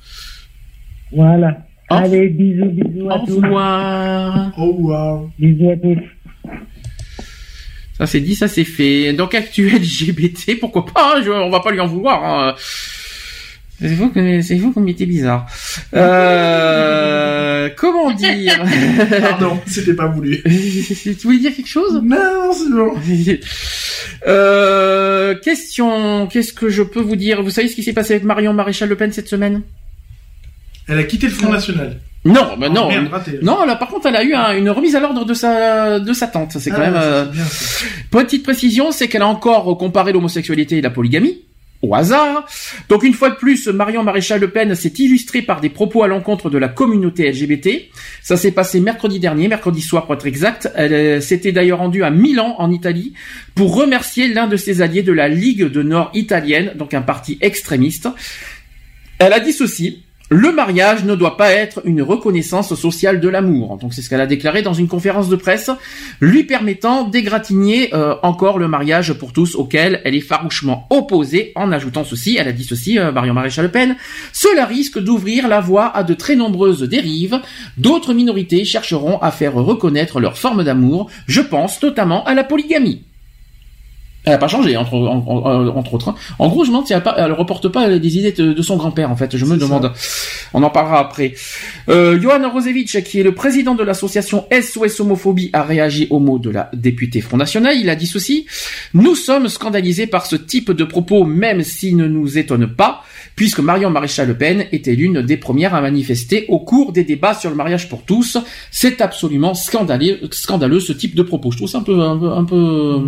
Voilà. 1.12 1.58
Allez, 1.90 2.28
bisous, 2.28 2.66
bisous 2.66 3.10
à 3.10 3.16
Au 3.22 3.26
tous. 3.26 3.36
revoir. 3.36 4.52
Au 4.60 4.72
revoir. 4.74 5.22
Bisous 5.40 5.70
à 5.72 5.78
tous. 5.78 6.00
Ça 7.98 8.06
c'est 8.06 8.20
dit, 8.20 8.36
ça 8.36 8.48
c'est 8.48 8.64
fait. 8.64 9.14
Donc 9.14 9.34
actuel 9.34 9.82
LGBT, 9.82 10.60
pourquoi 10.60 10.86
pas 10.86 11.22
je, 11.24 11.32
On 11.32 11.50
va 11.50 11.62
pas 11.62 11.72
lui 11.72 11.80
en 11.80 11.88
vouloir. 11.88 12.24
hein. 12.24 12.56
C'est 13.80 13.94
vous 13.94 14.10
que 14.10 14.42
c'est 14.42 14.56
vous 14.56 14.72
qu'on 14.72 14.88
était 14.88 15.06
bizarre? 15.06 15.46
Euh, 15.94 17.70
comment 17.78 18.12
dire? 18.12 18.64
Pardon, 19.22 19.60
c'était 19.68 19.94
pas 19.94 20.08
voulu. 20.08 20.42
tu 21.04 21.14
voulais 21.24 21.38
dire 21.40 21.56
quelque 21.56 21.70
chose? 21.70 22.02
Non, 22.04 22.52
c'est 22.54 22.70
bon. 22.72 22.94
Euh, 24.28 25.36
question, 25.36 26.28
qu'est-ce 26.28 26.52
que 26.54 26.70
je 26.70 26.82
peux 26.82 27.02
vous 27.02 27.16
dire? 27.16 27.42
Vous 27.44 27.50
savez 27.52 27.68
ce 27.68 27.76
qui 27.76 27.84
s'est 27.84 27.94
passé 27.94 28.14
avec 28.14 28.24
Marion 28.26 28.54
Maréchal 28.54 28.90
Le 28.90 28.96
Pen 28.96 29.12
cette 29.12 29.28
semaine? 29.28 29.62
Elle 30.88 30.98
a 31.00 31.04
quitté 31.04 31.28
le 31.28 31.34
Front 31.34 31.52
National. 31.52 31.98
Non, 32.26 32.58
bah 32.58 32.70
non, 32.70 32.90
merde, 32.90 33.10
non. 33.42 33.64
Là, 33.66 33.76
par 33.76 33.90
contre, 33.90 34.08
elle 34.08 34.16
a 34.16 34.24
eu 34.24 34.34
un- 34.34 34.58
une 34.58 34.70
remise 34.70 34.96
à 34.96 35.00
l'ordre 35.00 35.24
de 35.24 35.34
sa 35.34 36.00
de 36.00 36.14
sa 36.14 36.28
tante. 36.28 36.54
C'est 36.60 36.72
quand 36.72 36.78
Ah, 36.80 36.86
même. 36.92 36.94
ça, 36.94 37.02
euh, 37.04 37.26
bien. 37.26 37.44
Petite 38.12 38.44
précision, 38.44 38.92
c'est 38.92 39.08
qu'elle 39.08 39.22
a 39.22 39.28
encore 39.28 39.78
comparé 39.78 40.12
l'homosexualité 40.14 40.78
et 40.78 40.82
la 40.82 40.90
polygamie. 40.90 41.42
Au 41.84 41.94
hasard. 41.94 42.48
Donc 42.90 43.04
une 43.04 43.14
fois 43.14 43.30
de 43.30 43.36
plus, 43.36 43.68
Marion 43.68 44.04
Maréchal 44.04 44.42
Le 44.42 44.50
Pen 44.50 44.74
s'est 44.74 44.94
illustrée 44.98 45.44
par 45.44 45.62
des 45.62 45.70
propos 45.70 46.02
à 46.02 46.08
l'encontre 46.08 46.50
de 46.50 46.58
la 46.58 46.70
communauté 46.70 47.32
LGBT. 47.32 47.90
Ça 48.24 48.36
s'est 48.36 48.52
passé 48.52 48.80
mercredi 48.80 49.20
dernier, 49.20 49.48
mercredi 49.48 49.82
soir 49.82 50.06
pour 50.06 50.16
être 50.16 50.26
exact. 50.26 50.72
Elle 50.76 50.94
euh, 50.94 51.22
s'était 51.22 51.52
d'ailleurs 51.52 51.78
rendue 51.78 52.04
à 52.04 52.10
Milan, 52.10 52.56
en 52.58 52.72
Italie, 52.72 53.14
pour 53.54 53.76
remercier 53.76 54.28
l'un 54.28 54.48
de 54.48 54.58
ses 54.58 54.82
alliés 54.82 55.04
de 55.04 55.14
la 55.14 55.28
Ligue 55.28 55.66
de 55.66 55.84
Nord 55.84 56.10
italienne, 56.16 56.72
donc 56.76 56.96
un 56.96 57.04
parti 57.04 57.38
extrémiste. 57.42 58.10
Elle 59.20 59.34
a 59.34 59.40
dit 59.40 59.54
ceci. 59.54 60.04
Le 60.30 60.52
mariage 60.52 61.06
ne 61.06 61.16
doit 61.16 61.38
pas 61.38 61.52
être 61.52 61.82
une 61.86 62.02
reconnaissance 62.02 62.76
sociale 62.76 63.22
de 63.22 63.30
l'amour. 63.30 63.78
Donc 63.78 63.94
c'est 63.94 64.02
ce 64.02 64.10
qu'elle 64.10 64.20
a 64.20 64.26
déclaré 64.26 64.62
dans 64.62 64.74
une 64.74 64.90
conférence 64.90 65.30
de 65.30 65.38
presse, 65.38 65.72
lui 66.20 66.44
permettant 66.44 67.08
d'égratigner 67.08 67.94
euh, 67.94 68.16
encore 68.24 68.60
le 68.60 68.68
mariage 68.68 69.14
pour 69.14 69.32
tous 69.32 69.56
auquel 69.56 70.02
elle 70.04 70.16
est 70.16 70.22
farouchement 70.22 70.86
opposée 70.90 71.54
en 71.56 71.72
ajoutant 71.72 72.04
ceci, 72.04 72.36
elle 72.38 72.50
a 72.50 72.52
dit 72.52 72.66
ceci, 72.66 73.00
euh, 73.00 73.14
Marion 73.14 73.34
Maréchal 73.34 73.66
Le 73.66 73.72
Pen, 73.72 73.96
cela 74.34 74.66
risque 74.66 75.00
d'ouvrir 75.00 75.48
la 75.48 75.62
voie 75.62 75.96
à 75.96 76.04
de 76.04 76.14
très 76.14 76.36
nombreuses 76.36 76.84
dérives. 76.84 77.40
D'autres 77.78 78.14
minorités 78.14 78.66
chercheront 78.66 79.20
à 79.20 79.32
faire 79.32 79.54
reconnaître 79.54 80.20
leur 80.20 80.38
forme 80.38 80.66
d'amour. 80.66 81.10
Je 81.28 81.42
pense 81.42 81.82
notamment 81.82 82.26
à 82.26 82.34
la 82.34 82.44
polygamie. 82.44 83.07
Elle 84.28 84.34
n'a 84.34 84.38
pas 84.40 84.50
changé, 84.50 84.76
entre, 84.76 84.94
en- 84.96 85.24
en- 85.26 85.68
entre 85.78 85.94
autres. 85.94 86.10
hein. 86.10 86.16
En 86.38 86.50
gros, 86.50 86.66
je 86.66 86.70
me 86.70 86.74
demande 86.74 86.86
si 86.88 86.92
elle, 86.92 87.02
pas- 87.02 87.16
elle 87.18 87.32
reporte 87.32 87.70
pas 87.70 87.98
des 87.98 88.18
idées 88.18 88.34
de, 88.34 88.52
de 88.52 88.62
son 88.62 88.76
grand-père, 88.76 89.10
en 89.10 89.16
fait. 89.16 89.38
Je 89.38 89.46
me 89.46 89.56
demande. 89.56 89.94
On 90.54 90.62
en 90.64 90.70
parlera 90.70 91.00
après. 91.00 91.34
Euh, 91.88 92.20
Johan 92.22 92.50
Rosevich, 92.52 93.02
qui 93.06 93.22
est 93.22 93.24
le 93.24 93.34
président 93.34 93.74
de 93.74 93.84
l'association 93.84 94.46
SOS 94.52 95.00
Homophobie, 95.00 95.50
a 95.54 95.64
réagi 95.64 96.08
aux 96.10 96.20
mots 96.20 96.40
de 96.40 96.50
la 96.50 96.70
députée 96.74 97.22
Front 97.22 97.38
National. 97.38 97.78
Il 97.78 97.90
a 97.90 97.96
dit 97.96 98.06
ceci. 98.06 98.46
Nous 98.94 99.16
sommes 99.16 99.48
scandalisés 99.48 100.08
par 100.08 100.26
ce 100.26 100.36
type 100.36 100.72
de 100.72 100.84
propos, 100.84 101.24
même 101.24 101.64
s'il 101.64 101.96
ne 101.96 102.08
nous 102.08 102.38
étonne 102.38 102.68
pas, 102.68 103.04
puisque 103.38 103.60
Marion 103.60 103.90
Maréchal 103.90 104.28
Le 104.28 104.34
Pen 104.38 104.66
était 104.74 104.96
l'une 104.96 105.22
des 105.22 105.38
premières 105.38 105.74
à 105.74 105.80
manifester 105.80 106.44
au 106.50 106.60
cours 106.60 106.92
des 106.92 107.06
débats 107.06 107.34
sur 107.36 107.50
le 107.50 107.56
mariage 107.56 107.88
pour 107.88 108.04
tous. 108.04 108.38
C'est 108.72 109.00
absolument 109.00 109.54
scandaleux, 109.54 110.20
scandaleux 110.32 110.82
ce 110.82 110.92
type 110.92 111.16
de 111.16 111.22
propos. 111.24 111.52
Je 111.52 111.58
trouve 111.58 111.70
ça 111.70 111.78
un 111.78 111.84
peu, 111.84 112.02
un 112.02 112.18
peu, 112.18 112.30
un 112.32 112.44
peu, 112.44 113.00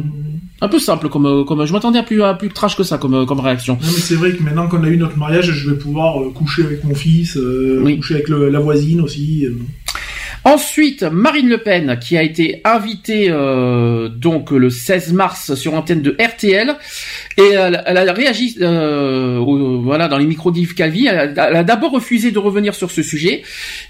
un 0.62 0.68
peu 0.70 0.80
simple 0.80 1.10
comme, 1.10 1.44
comme 1.46 1.66
je 1.66 1.74
m'attendais 1.74 2.00
à 2.00 2.04
plus, 2.04 2.24
à 2.24 2.34
plus 2.36 2.50
trash 2.50 2.78
que 2.78 2.84
ça 2.84 2.98
comme, 2.98 3.26
comme 3.26 3.40
réaction. 3.42 3.74
Non, 3.82 3.88
mais 3.94 4.02
c'est 4.02 4.16
vrai 4.16 4.32
que 4.32 4.42
maintenant 4.42 4.70
qu'on 4.70 4.84
a 4.86 4.88
eu 4.88 4.98
notre 4.98 5.18
mariage, 5.18 5.52
je 5.52 5.70
vais 5.72 5.78
pouvoir 5.78 6.22
euh, 6.22 6.30
coucher 6.32 6.64
avec 6.64 6.84
mon 6.86 6.96
fils, 6.96 7.36
euh, 7.36 7.84
coucher 7.98 8.14
avec 8.14 8.30
le- 8.30 8.50
la 8.50 8.60
voisine 8.60 9.02
aussi. 9.02 9.46
euh. 9.46 9.56
Ensuite, 10.46 11.04
Marine 11.04 11.50
Le 11.50 11.58
Pen, 11.58 12.00
qui 12.02 12.18
a 12.18 12.24
été 12.24 12.62
invitée 12.64 13.28
euh, 13.30 14.08
donc 14.08 14.52
le 14.52 14.70
16 14.70 15.12
mars 15.12 15.54
sur 15.56 15.74
antenne 15.74 16.02
de 16.02 16.16
RTL, 16.18 16.76
et 17.40 17.54
elle, 17.54 17.84
elle 17.86 17.98
a 17.98 18.14
réagi 18.14 18.58
euh, 18.62 19.40
voilà 19.84 20.08
dans 20.08 20.18
les 20.18 20.26
micros 20.26 20.52
d'Yves 20.52 20.74
Calvi. 20.74 21.08
Elle 21.08 21.40
a, 21.40 21.50
elle 21.50 21.56
a 21.56 21.64
d'abord 21.64 21.92
refusé 21.92 22.32
de 22.32 22.40
revenir 22.40 22.76
sur 22.76 22.92
ce 22.92 23.02
sujet, 23.02 23.44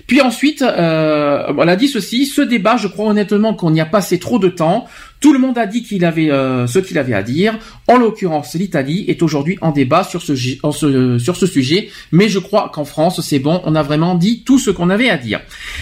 puis 0.07 0.21
ensuite 0.21 0.61
euh, 0.61 1.51
elle 1.61 1.69
a 1.69 1.75
dit 1.75 1.87
ceci 1.87 2.25
ce 2.25 2.41
débat, 2.41 2.77
je 2.77 2.87
crois 2.87 3.07
honnêtement 3.07 3.53
qu'on 3.53 3.73
y 3.73 3.81
a 3.81 3.85
passé 3.85 4.19
trop 4.19 4.39
de 4.39 4.49
temps. 4.49 4.87
Tout 5.19 5.33
le 5.33 5.39
monde 5.39 5.57
a 5.57 5.65
dit 5.65 5.85
euh, 5.91 6.65
ce 6.65 6.79
qu'il 6.79 6.97
avait 6.97 7.13
à 7.13 7.23
dire. 7.23 7.59
En 7.87 7.97
l'occurrence, 7.97 8.53
l'Italie 8.55 9.03
est 9.09 9.21
aujourd'hui 9.21 9.57
en 9.61 9.71
débat 9.71 10.03
sur 10.03 10.21
ce, 10.21 10.35
sujet, 11.45 11.89
mais 12.11 12.29
je 12.29 12.39
crois 12.39 12.71
qu'en 12.73 12.85
France, 12.85 13.19
c'est 13.21 13.39
bon, 13.39 13.61
on 13.65 13.75
a 13.75 13.83
vraiment 13.83 14.15
dit 14.15 14.43
tout 14.45 14.59
ce 14.59 14.71
qu'on 14.71 14.89
avait 14.89 15.09
à 15.09 15.17
dire. 15.17 15.41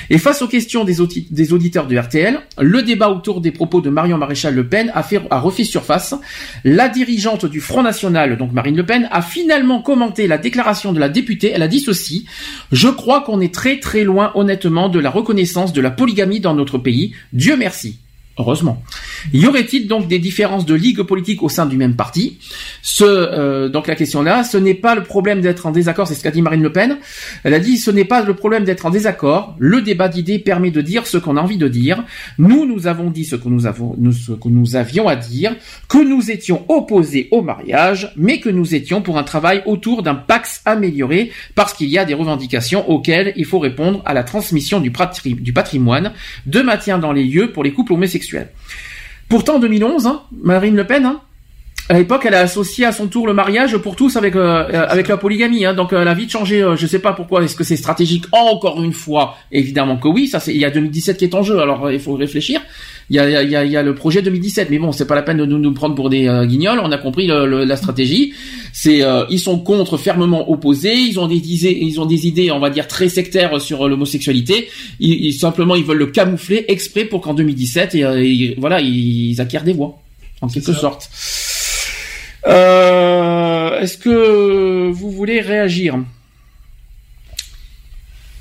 Et 0.09 0.17
face 0.17 0.41
aux 0.41 0.47
questions 0.47 0.85
des 0.85 1.01
auditeurs 1.01 1.87
de 1.87 1.97
RTL, 1.97 2.39
le 2.59 2.81
débat 2.81 3.09
autour 3.09 3.41
des 3.41 3.51
propos 3.51 3.79
de 3.81 3.89
Marion 3.89 4.17
Maréchal 4.17 4.55
Le 4.55 4.67
Pen 4.67 4.91
a, 4.95 5.03
fait, 5.03 5.21
a 5.29 5.39
refait 5.39 5.63
surface. 5.63 6.15
La 6.63 6.89
dirigeante 6.89 7.45
du 7.45 7.61
Front 7.61 7.83
National, 7.83 8.37
donc 8.37 8.53
Marine 8.53 8.75
Le 8.75 8.85
Pen, 8.85 9.07
a 9.11 9.21
finalement 9.21 9.81
commenté 9.83 10.27
la 10.27 10.39
déclaration 10.39 10.93
de 10.93 10.99
la 10.99 11.09
députée. 11.09 11.51
Elle 11.53 11.63
a 11.63 11.67
dit 11.67 11.79
ceci 11.79 12.25
Je 12.71 12.87
crois 12.87 13.21
qu'on 13.21 13.39
est 13.39 13.53
très 13.53 13.79
très 13.79 14.03
loin, 14.03 14.31
honnêtement, 14.33 14.89
de 14.89 14.99
la 14.99 15.11
reconnaissance 15.11 15.73
de 15.73 15.81
la 15.81 15.91
polygamie 15.91 16.39
dans 16.39 16.55
notre 16.55 16.79
pays. 16.79 17.13
Dieu 17.33 17.55
merci. 17.55 17.99
Heureusement. 18.39 18.83
Y 19.33 19.47
aurait-il 19.47 19.87
donc 19.87 20.07
des 20.07 20.19
différences 20.19 20.65
de 20.65 20.75
ligue 20.75 21.01
politique 21.01 21.41
au 21.41 21.49
sein 21.49 21.65
du 21.65 21.75
même 21.75 21.95
parti? 21.95 22.37
Ce, 22.83 23.03
euh, 23.03 23.67
donc 23.67 23.87
la 23.87 23.95
question 23.95 24.21
là, 24.21 24.43
ce 24.43 24.57
n'est 24.57 24.75
pas 24.75 24.93
le 24.93 25.01
problème 25.01 25.41
d'être 25.41 25.65
en 25.65 25.71
désaccord, 25.71 26.07
c'est 26.07 26.13
ce 26.13 26.21
qu'a 26.21 26.29
dit 26.29 26.43
Marine 26.43 26.61
Le 26.61 26.71
Pen. 26.71 26.99
Elle 27.43 27.55
a 27.55 27.59
dit, 27.59 27.77
ce 27.77 27.89
n'est 27.89 28.05
pas 28.05 28.21
le 28.21 28.35
problème 28.35 28.63
d'être 28.63 28.85
en 28.85 28.91
désaccord. 28.91 29.55
Le 29.57 29.81
débat 29.81 30.07
d'idées 30.07 30.37
permet 30.37 30.69
de 30.69 30.81
dire 30.81 31.07
ce 31.07 31.17
qu'on 31.17 31.35
a 31.35 31.41
envie 31.41 31.57
de 31.57 31.67
dire. 31.67 32.03
Nous, 32.37 32.67
nous 32.67 32.85
avons 32.85 33.09
dit 33.09 33.25
ce 33.25 33.35
que 33.35 33.49
nous 33.49 33.65
avons, 33.65 33.95
nous, 33.97 34.11
ce 34.11 34.33
que 34.33 34.49
nous 34.49 34.75
avions 34.75 35.07
à 35.07 35.15
dire, 35.15 35.55
que 35.89 35.97
nous 35.97 36.29
étions 36.29 36.63
opposés 36.69 37.29
au 37.31 37.41
mariage, 37.41 38.13
mais 38.17 38.39
que 38.39 38.49
nous 38.49 38.75
étions 38.75 39.01
pour 39.01 39.17
un 39.17 39.23
travail 39.23 39.63
autour 39.65 40.03
d'un 40.03 40.13
Pax 40.13 40.61
amélioré, 40.65 41.31
parce 41.55 41.73
qu'il 41.73 41.89
y 41.89 41.97
a 41.97 42.05
des 42.05 42.13
revendications 42.13 42.87
auxquelles 42.87 43.33
il 43.35 43.45
faut 43.45 43.57
répondre 43.57 44.03
à 44.05 44.13
la 44.13 44.23
transmission 44.23 44.79
du, 44.79 44.91
patri- 44.91 45.41
du 45.41 45.53
patrimoine, 45.53 46.11
de 46.45 46.61
maintien 46.61 46.99
dans 46.99 47.13
les 47.13 47.23
lieux 47.23 47.51
pour 47.51 47.63
les 47.63 47.71
couples 47.71 47.93
homosexuels. 47.93 48.26
Pourtant, 49.29 49.55
en 49.55 49.59
2011, 49.59 50.07
hein, 50.07 50.23
Marine 50.31 50.75
Le 50.75 50.85
Pen, 50.85 51.05
hein, 51.05 51.21
à 51.89 51.93
l'époque, 51.97 52.23
elle 52.25 52.33
a 52.33 52.41
associé 52.41 52.85
à 52.85 52.91
son 52.91 53.07
tour 53.07 53.27
le 53.27 53.33
mariage 53.33 53.77
pour 53.77 53.95
tous 53.95 54.17
avec 54.17 54.35
euh, 54.35 54.65
euh, 54.73 54.85
avec 54.89 55.07
la 55.07 55.15
polygamie. 55.17 55.65
Hein, 55.65 55.73
donc, 55.73 55.93
elle 55.93 56.07
a 56.07 56.13
vite 56.13 56.31
changé. 56.31 56.61
euh, 56.61 56.75
je 56.75 56.85
sais 56.85 56.99
pas 56.99 57.13
pourquoi. 57.13 57.43
Est-ce 57.43 57.55
que 57.55 57.63
c'est 57.63 57.77
stratégique 57.77 58.25
Encore 58.33 58.83
une 58.83 58.91
fois, 58.93 59.35
évidemment 59.51 59.95
que 59.97 60.07
oui. 60.09 60.27
Ça, 60.27 60.39
c'est 60.41 60.53
il 60.53 60.59
y 60.59 60.65
a 60.65 60.69
2017 60.69 61.17
qui 61.17 61.23
est 61.25 61.33
en 61.35 61.43
jeu. 61.43 61.59
Alors, 61.59 61.89
il 61.91 61.99
faut 61.99 62.15
réfléchir. 62.15 62.59
Il 63.09 63.15
y 63.15 63.19
a, 63.19 63.41
il 63.41 63.49
y 63.49 63.55
a, 63.55 63.63
il 63.63 63.71
y 63.71 63.77
a 63.77 63.83
le 63.83 63.95
projet 63.95 64.21
2017, 64.21 64.69
mais 64.69 64.79
bon, 64.79 64.91
c'est 64.91 65.07
pas 65.07 65.15
la 65.15 65.21
peine 65.21 65.37
de 65.37 65.45
nous, 65.45 65.57
nous 65.59 65.73
prendre 65.73 65.95
pour 65.95 66.09
des 66.09 66.27
euh, 66.27 66.45
guignols. 66.45 66.79
On 66.83 66.91
a 66.91 66.97
compris 66.97 67.25
le- 67.25 67.45
le- 67.45 67.63
la 67.63 67.77
stratégie. 67.77 68.33
C'est 68.73 69.01
euh, 69.03 69.23
ils 69.29 69.39
sont 69.39 69.57
contre, 69.59 69.95
fermement 69.97 70.51
opposés. 70.51 70.93
Ils 70.93 71.17
ont 71.21 71.27
des 71.27 71.35
idées, 71.37 71.77
ils 71.81 72.01
ont 72.01 72.05
des 72.05 72.27
idées, 72.27 72.51
on 72.51 72.59
va 72.59 72.69
dire 72.69 72.85
très 72.87 73.07
sectaires 73.07 73.61
sur 73.61 73.87
l'homosexualité. 73.87 74.67
Ils, 74.99 75.27
ils- 75.27 75.33
simplement, 75.33 75.75
ils 75.75 75.85
veulent 75.85 75.97
le 75.99 76.07
camoufler 76.07 76.65
exprès 76.67 77.05
pour 77.05 77.21
qu'en 77.21 77.33
2017, 77.33 77.95
et, 77.95 77.99
ils- 78.25 78.55
voilà, 78.57 78.81
ils 78.81 79.39
acquièrent 79.39 79.63
des 79.63 79.71
voix, 79.73 79.97
en 80.41 80.49
quelque 80.49 80.73
sorte. 80.73 81.09
Euh, 82.47 83.79
Est-ce 83.79 83.97
que 83.97 84.89
vous 84.89 85.11
voulez 85.11 85.41
réagir? 85.41 85.97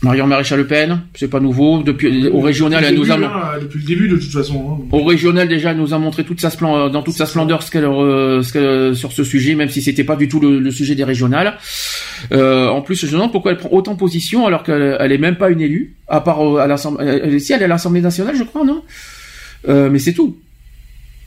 Marion 0.02 0.26
Maréchal 0.26 0.58
Le 0.60 0.66
Pen, 0.66 1.00
c'est 1.14 1.28
pas 1.28 1.40
nouveau. 1.40 1.82
Depuis 1.82 2.28
au 2.28 2.40
régional, 2.40 2.84
elle 2.84 2.94
nous 2.94 3.10
a 3.10 3.14
hein, 3.16 3.58
depuis 3.60 3.80
le 3.80 3.86
début, 3.86 4.08
de 4.08 4.16
toute 4.16 4.30
façon. 4.30 4.78
hein. 4.82 4.84
au 4.92 5.02
régional 5.02 5.48
déjà, 5.48 5.70
elle 5.72 5.78
nous 5.78 5.94
a 5.94 5.98
montré 5.98 6.22
toute 6.22 6.40
sa 6.40 6.50
splendeur, 6.50 6.90
dans 6.90 7.02
toute 7.02 7.16
sa 7.16 7.26
splendeur 7.26 7.62
ce 7.62 7.70
qu'elle, 7.72 7.84
euh, 7.86 8.42
qu'elle- 8.52 8.94
sur 8.94 9.10
ce 9.10 9.24
sujet, 9.24 9.54
même 9.54 9.70
si 9.70 9.82
c'était 9.82 10.04
pas 10.04 10.14
du 10.14 10.28
tout 10.28 10.38
le, 10.38 10.60
le 10.60 10.70
sujet 10.70 10.94
des 10.94 11.02
régionales. 11.02 11.56
Euh, 12.32 12.68
en 12.68 12.82
plus, 12.82 13.00
je 13.00 13.06
me 13.06 13.12
demande 13.12 13.32
pourquoi 13.32 13.52
elle 13.52 13.56
prend 13.58 13.70
autant 13.72 13.96
position 13.96 14.46
alors 14.46 14.62
qu'elle 14.62 14.96
elle 15.00 15.12
est 15.12 15.18
même 15.18 15.36
pas 15.36 15.48
une 15.50 15.62
élue, 15.62 15.96
à 16.08 16.20
part 16.20 16.46
euh, 16.46 16.58
à 16.60 16.66
l'Assemblée. 16.68 17.38
Si 17.40 17.52
elle 17.54 17.62
est 17.62 17.64
à 17.64 17.68
l'Assemblée 17.68 18.02
nationale, 18.02 18.36
je 18.36 18.44
crois, 18.44 18.64
non? 18.64 18.82
Euh, 19.68 19.88
Mais 19.90 19.98
c'est 19.98 20.12
tout. 20.12 20.36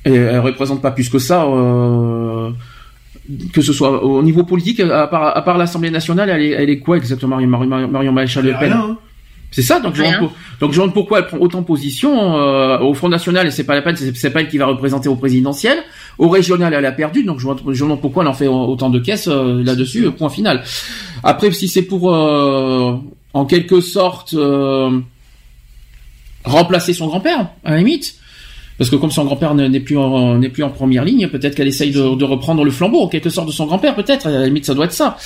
Et 0.06 0.14
elle 0.14 0.40
représente 0.40 0.82
pas 0.82 0.92
plus 0.92 1.10
que 1.10 1.20
ça. 1.20 1.44
euh, 1.46 2.50
que 3.54 3.62
ce 3.62 3.74
soit 3.74 4.04
au 4.04 4.24
niveau 4.24 4.44
politique, 4.44 4.80
à 4.80 5.06
part, 5.08 5.38
à 5.38 5.42
part 5.44 5.58
l'Assemblée 5.60 5.92
nationale, 5.92 6.30
elle 6.30 6.42
est, 6.42 6.50
elle 6.50 6.70
est 6.72 6.80
quoi 6.80 6.98
exactement, 6.98 7.36
Marion, 7.40 7.68
Marion, 7.68 7.88
Marion 7.88 8.12
Maréchal 8.12 8.44
Le 8.46 8.54
Pen 8.60 8.72
hein. 8.74 8.98
C'est 9.52 9.62
ça, 9.64 9.80
donc 9.80 9.96
je, 9.96 10.02
demande, 10.04 10.18
pour- 10.20 10.32
donc 10.60 10.72
je 10.74 10.78
demande 10.78 10.94
pourquoi 10.94 11.20
elle 11.20 11.26
prend 11.28 11.38
autant 11.38 11.62
position 11.64 12.38
euh, 12.40 12.80
au 12.80 12.94
Front 12.96 13.10
National, 13.10 13.46
et 13.48 13.52
c'est 13.52 13.64
pas 13.64 13.74
la 13.76 13.82
peine, 13.84 13.96
c'est 13.98 14.30
pas 14.32 14.42
elle 14.42 14.48
qui 14.48 14.58
va 14.60 14.66
représenter 14.68 15.10
au 15.10 15.16
présidentiel. 15.16 15.78
Au 16.20 16.30
régional, 16.30 16.74
elle 16.74 16.86
a 16.86 16.92
perdu, 16.92 17.24
donc 17.24 17.40
je 17.40 17.48
je 17.72 17.84
demande 17.84 18.00
pourquoi 18.02 18.24
elle 18.24 18.30
en 18.30 18.34
fait 18.34 18.48
autant 18.48 18.90
de 18.92 19.00
caisses 19.00 19.28
euh, 19.28 19.64
là-dessus, 19.64 20.10
point 20.12 20.30
final. 20.30 20.64
Après, 21.24 21.52
si 21.52 21.68
c'est 21.68 21.82
pour, 21.84 22.14
euh, 22.14 22.96
en 23.34 23.46
quelque 23.46 23.82
sorte, 23.82 24.34
euh, 24.36 25.00
remplacer 26.46 26.94
son 26.94 27.08
grand-père, 27.08 27.48
à 27.64 27.72
la 27.72 27.78
limite, 27.78 28.16
parce 28.80 28.90
que 28.90 28.96
comme 28.96 29.12
son 29.12 29.26
grand-père 29.26 29.54
ne- 29.54 29.68
n'est 29.68 29.80
plus 29.82 29.98
en, 29.98 30.38
n'est 30.40 30.50
plus 30.50 30.64
en 30.64 30.70
première 30.72 31.04
ligne, 31.06 31.28
peut-être 31.28 31.54
qu'elle 31.54 31.68
essaye 31.68 31.92
de, 31.92 32.16
de 32.16 32.26
reprendre 32.26 32.64
le 32.64 32.72
flambeau, 32.72 33.02
en 33.04 33.08
quelque 33.08 33.30
sorte, 33.30 33.46
de 33.48 33.52
son 33.52 33.68
grand-père, 33.68 33.94
peut-être. 33.94 34.26
À 34.26 34.32
la 34.32 34.46
limite, 34.46 34.66
ça 34.66 34.74
doit 34.74 34.86
être 34.86 34.94
ça. 34.94 35.18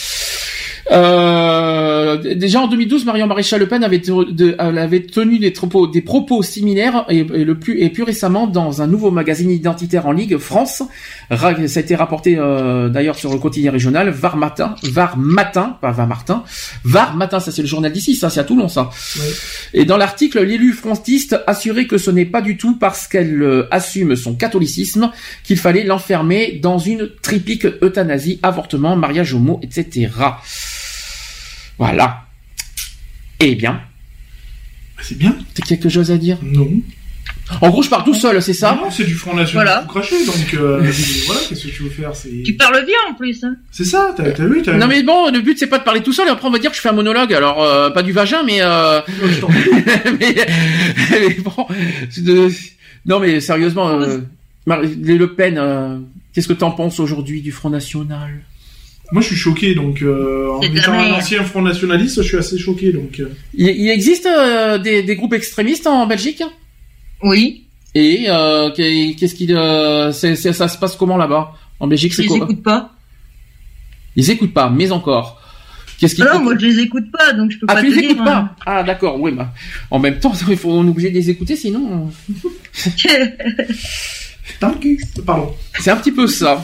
Euh, 0.91 2.17
déjà 2.35 2.59
en 2.61 2.67
2012, 2.67 3.05
Marion 3.05 3.27
Maréchal 3.27 3.59
Le 3.59 3.67
Pen 3.67 3.83
avait, 3.83 3.99
te- 4.01 4.31
de- 4.31 4.55
elle 4.59 4.77
avait 4.77 5.01
tenu 5.03 5.39
des 5.39 5.51
propos, 5.51 5.87
des 5.87 6.01
propos 6.01 6.43
similaires 6.43 7.05
et, 7.09 7.19
et 7.19 7.43
le 7.45 7.57
plus 7.57 7.79
et 7.81 7.89
plus 7.89 8.03
récemment 8.03 8.47
dans 8.47 8.81
un 8.81 8.87
nouveau 8.87 9.11
magazine 9.11 9.49
identitaire 9.49 10.05
en 10.07 10.11
Ligue 10.11 10.37
France. 10.37 10.83
Ra- 11.29 11.67
Ça 11.67 11.79
a 11.79 11.83
été 11.83 11.95
rapporté 11.95 12.35
euh, 12.37 12.89
d'ailleurs 12.89 13.15
sur 13.15 13.31
le 13.31 13.39
quotidien 13.39 13.71
régional 13.71 14.09
Var 14.09 14.35
Matin, 14.37 14.75
Var 14.83 15.17
Matin, 15.17 15.77
pas 15.81 15.91
Var 15.91 16.07
Martin, 16.07 16.43
Var 16.83 17.15
Matin, 17.15 17.39
ça 17.39 17.51
c'est 17.51 17.61
le 17.61 17.67
journal 17.67 17.91
d'ici, 17.91 18.15
ça 18.15 18.29
c'est 18.29 18.39
à 18.39 18.43
Toulon 18.43 18.67
ça. 18.67 18.89
Et 19.73 19.85
dans 19.85 19.97
l'article, 19.97 20.41
l'élu 20.43 20.73
frontiste 20.73 21.39
assurait 21.47 21.87
que 21.87 21.97
ce 21.97 22.11
n'est 22.11 22.25
pas 22.25 22.41
du 22.41 22.57
tout 22.57 22.75
parce 22.77 23.07
qu'elle 23.07 23.41
euh, 23.41 23.67
assume 23.71 24.15
son 24.15 24.35
catholicisme 24.35 25.11
qu'il 25.43 25.57
fallait 25.57 25.83
l'enfermer 25.83 26.59
dans 26.61 26.77
une 26.77 27.09
tripique 27.21 27.65
euthanasie, 27.81 28.39
avortement, 28.43 28.95
mariage 28.95 29.33
homo, 29.33 29.59
etc. 29.63 30.09
Voilà. 31.77 32.25
Eh 33.39 33.55
bien. 33.55 33.81
C'est 35.01 35.17
bien. 35.17 35.35
T'as 35.53 35.63
quelque 35.65 35.89
chose 35.89 36.11
à 36.11 36.17
dire? 36.17 36.37
Non. 36.41 36.69
En 37.61 37.69
gros, 37.69 37.83
je 37.83 37.89
pars 37.89 38.05
tout 38.05 38.13
seul, 38.13 38.41
c'est 38.41 38.53
ça? 38.53 38.77
Non, 38.81 38.89
c'est 38.89 39.03
du 39.03 39.15
Front 39.15 39.35
National 39.35 39.65
Voilà. 39.67 39.81
tout 39.81 39.87
craché, 39.89 40.25
donc 40.25 40.53
euh, 40.53 40.79
voilà, 41.25 41.41
qu'est-ce 41.49 41.63
que 41.67 41.71
tu 41.73 41.83
veux 41.83 41.89
faire 41.89 42.11
Tu 42.45 42.53
parles 42.53 42.85
bien 42.85 42.95
en 43.09 43.13
plus. 43.15 43.43
Hein. 43.43 43.55
c'est 43.69 43.83
ça, 43.83 44.13
t'as 44.15 44.31
t'as 44.31 44.45
vu. 44.45 44.61
Non 44.77 44.87
mais 44.87 45.03
bon, 45.03 45.29
le 45.29 45.41
but 45.41 45.59
c'est 45.59 45.67
pas 45.67 45.79
de 45.79 45.83
parler 45.83 46.01
tout 46.01 46.13
seul, 46.13 46.27
et 46.27 46.31
après 46.31 46.47
on 46.47 46.51
va 46.51 46.59
dire 46.59 46.69
que 46.71 46.77
je 46.77 46.81
fais 46.81 46.89
un 46.89 46.93
monologue, 46.93 47.33
alors 47.33 47.61
euh, 47.61 47.89
pas 47.89 48.01
du 48.01 48.13
vagin, 48.13 48.43
mais... 48.43 48.59
Euh... 48.61 49.01
mais, 50.19 50.35
mais 51.11 51.33
bon, 51.43 51.67
de- 52.17 52.49
non 53.05 53.19
mais 53.19 53.41
sérieusement, 53.41 53.89
euh, 53.89 54.19
Marie- 54.65 54.95
les 55.01 55.17
Le 55.17 55.33
Pen, 55.33 55.57
euh, 55.57 55.97
qu'est-ce 56.33 56.47
que 56.47 56.53
t'en 56.53 56.71
penses 56.71 56.99
aujourd'hui 57.01 57.41
du 57.41 57.51
Front 57.51 57.69
National? 57.69 58.41
Moi, 59.11 59.21
je 59.21 59.27
suis 59.27 59.35
choqué, 59.35 59.75
donc 59.75 60.01
euh, 60.01 60.49
en 60.51 60.61
étant 60.61 60.93
un 60.93 61.11
ancien 61.13 61.43
Front 61.43 61.61
Nationaliste, 61.61 62.21
je 62.23 62.27
suis 62.27 62.37
assez 62.37 62.57
choqué, 62.57 62.91
donc... 62.91 63.19
euh, 63.19 63.29
il, 63.53 63.67
il 63.67 63.89
existe 63.89 64.25
euh, 64.25 64.77
des, 64.79 65.03
des 65.03 65.15
groupes 65.15 65.33
extrémistes 65.33 65.85
en 65.85 66.07
Belgique? 66.07 66.41
Oui. 67.21 67.65
Et 67.93 68.25
euh, 68.29 68.71
qu'est- 68.71 69.15
qu'est-ce 69.19 69.35
euh, 69.51 70.11
c'est- 70.11 70.35
ça 70.53 70.67
se 70.67 70.77
passe 70.79 70.95
comment 70.95 71.17
là-bas? 71.17 71.51
En 71.79 71.87
Belgique, 71.87 72.13
c'est 72.13 72.23
les 72.23 72.27
quoi? 72.29 72.37
écoute 72.37 72.63
pas. 72.63 72.91
Ils 74.15 74.29
écoutent 74.31 74.53
pas, 74.53 74.69
mais 74.69 74.91
encore. 74.91 75.39
Qu'est-ce 75.99 76.15
qu'ils 76.15 76.25
Ah 76.27 76.33
non, 76.35 76.43
moi 76.43 76.55
je 76.59 76.65
les 76.65 76.79
écoute 76.79 77.11
pas, 77.11 77.33
donc 77.33 77.51
je 77.51 77.59
peux 77.59 77.65
Ah, 77.69 77.75
pas 77.75 77.81
tu 77.81 77.89
te 77.89 77.93
les 77.95 78.01
dire. 78.01 78.11
écoutes 78.11 78.27
hein. 78.27 78.49
pas 78.65 78.71
Ah, 78.79 78.83
d'accord, 78.83 79.19
oui, 79.21 79.31
bah. 79.31 79.53
En 79.91 79.99
même 79.99 80.19
temps, 80.19 80.33
il 80.49 80.57
faut, 80.57 80.71
on 80.71 80.85
est 80.85 80.89
obligé 80.89 81.09
de 81.11 81.15
les 81.15 81.29
écouter, 81.29 81.55
sinon. 81.55 82.09
Pardon. 85.25 85.53
C'est 85.79 85.91
un 85.91 85.97
petit 85.97 86.11
peu 86.11 86.27
ça. 86.27 86.63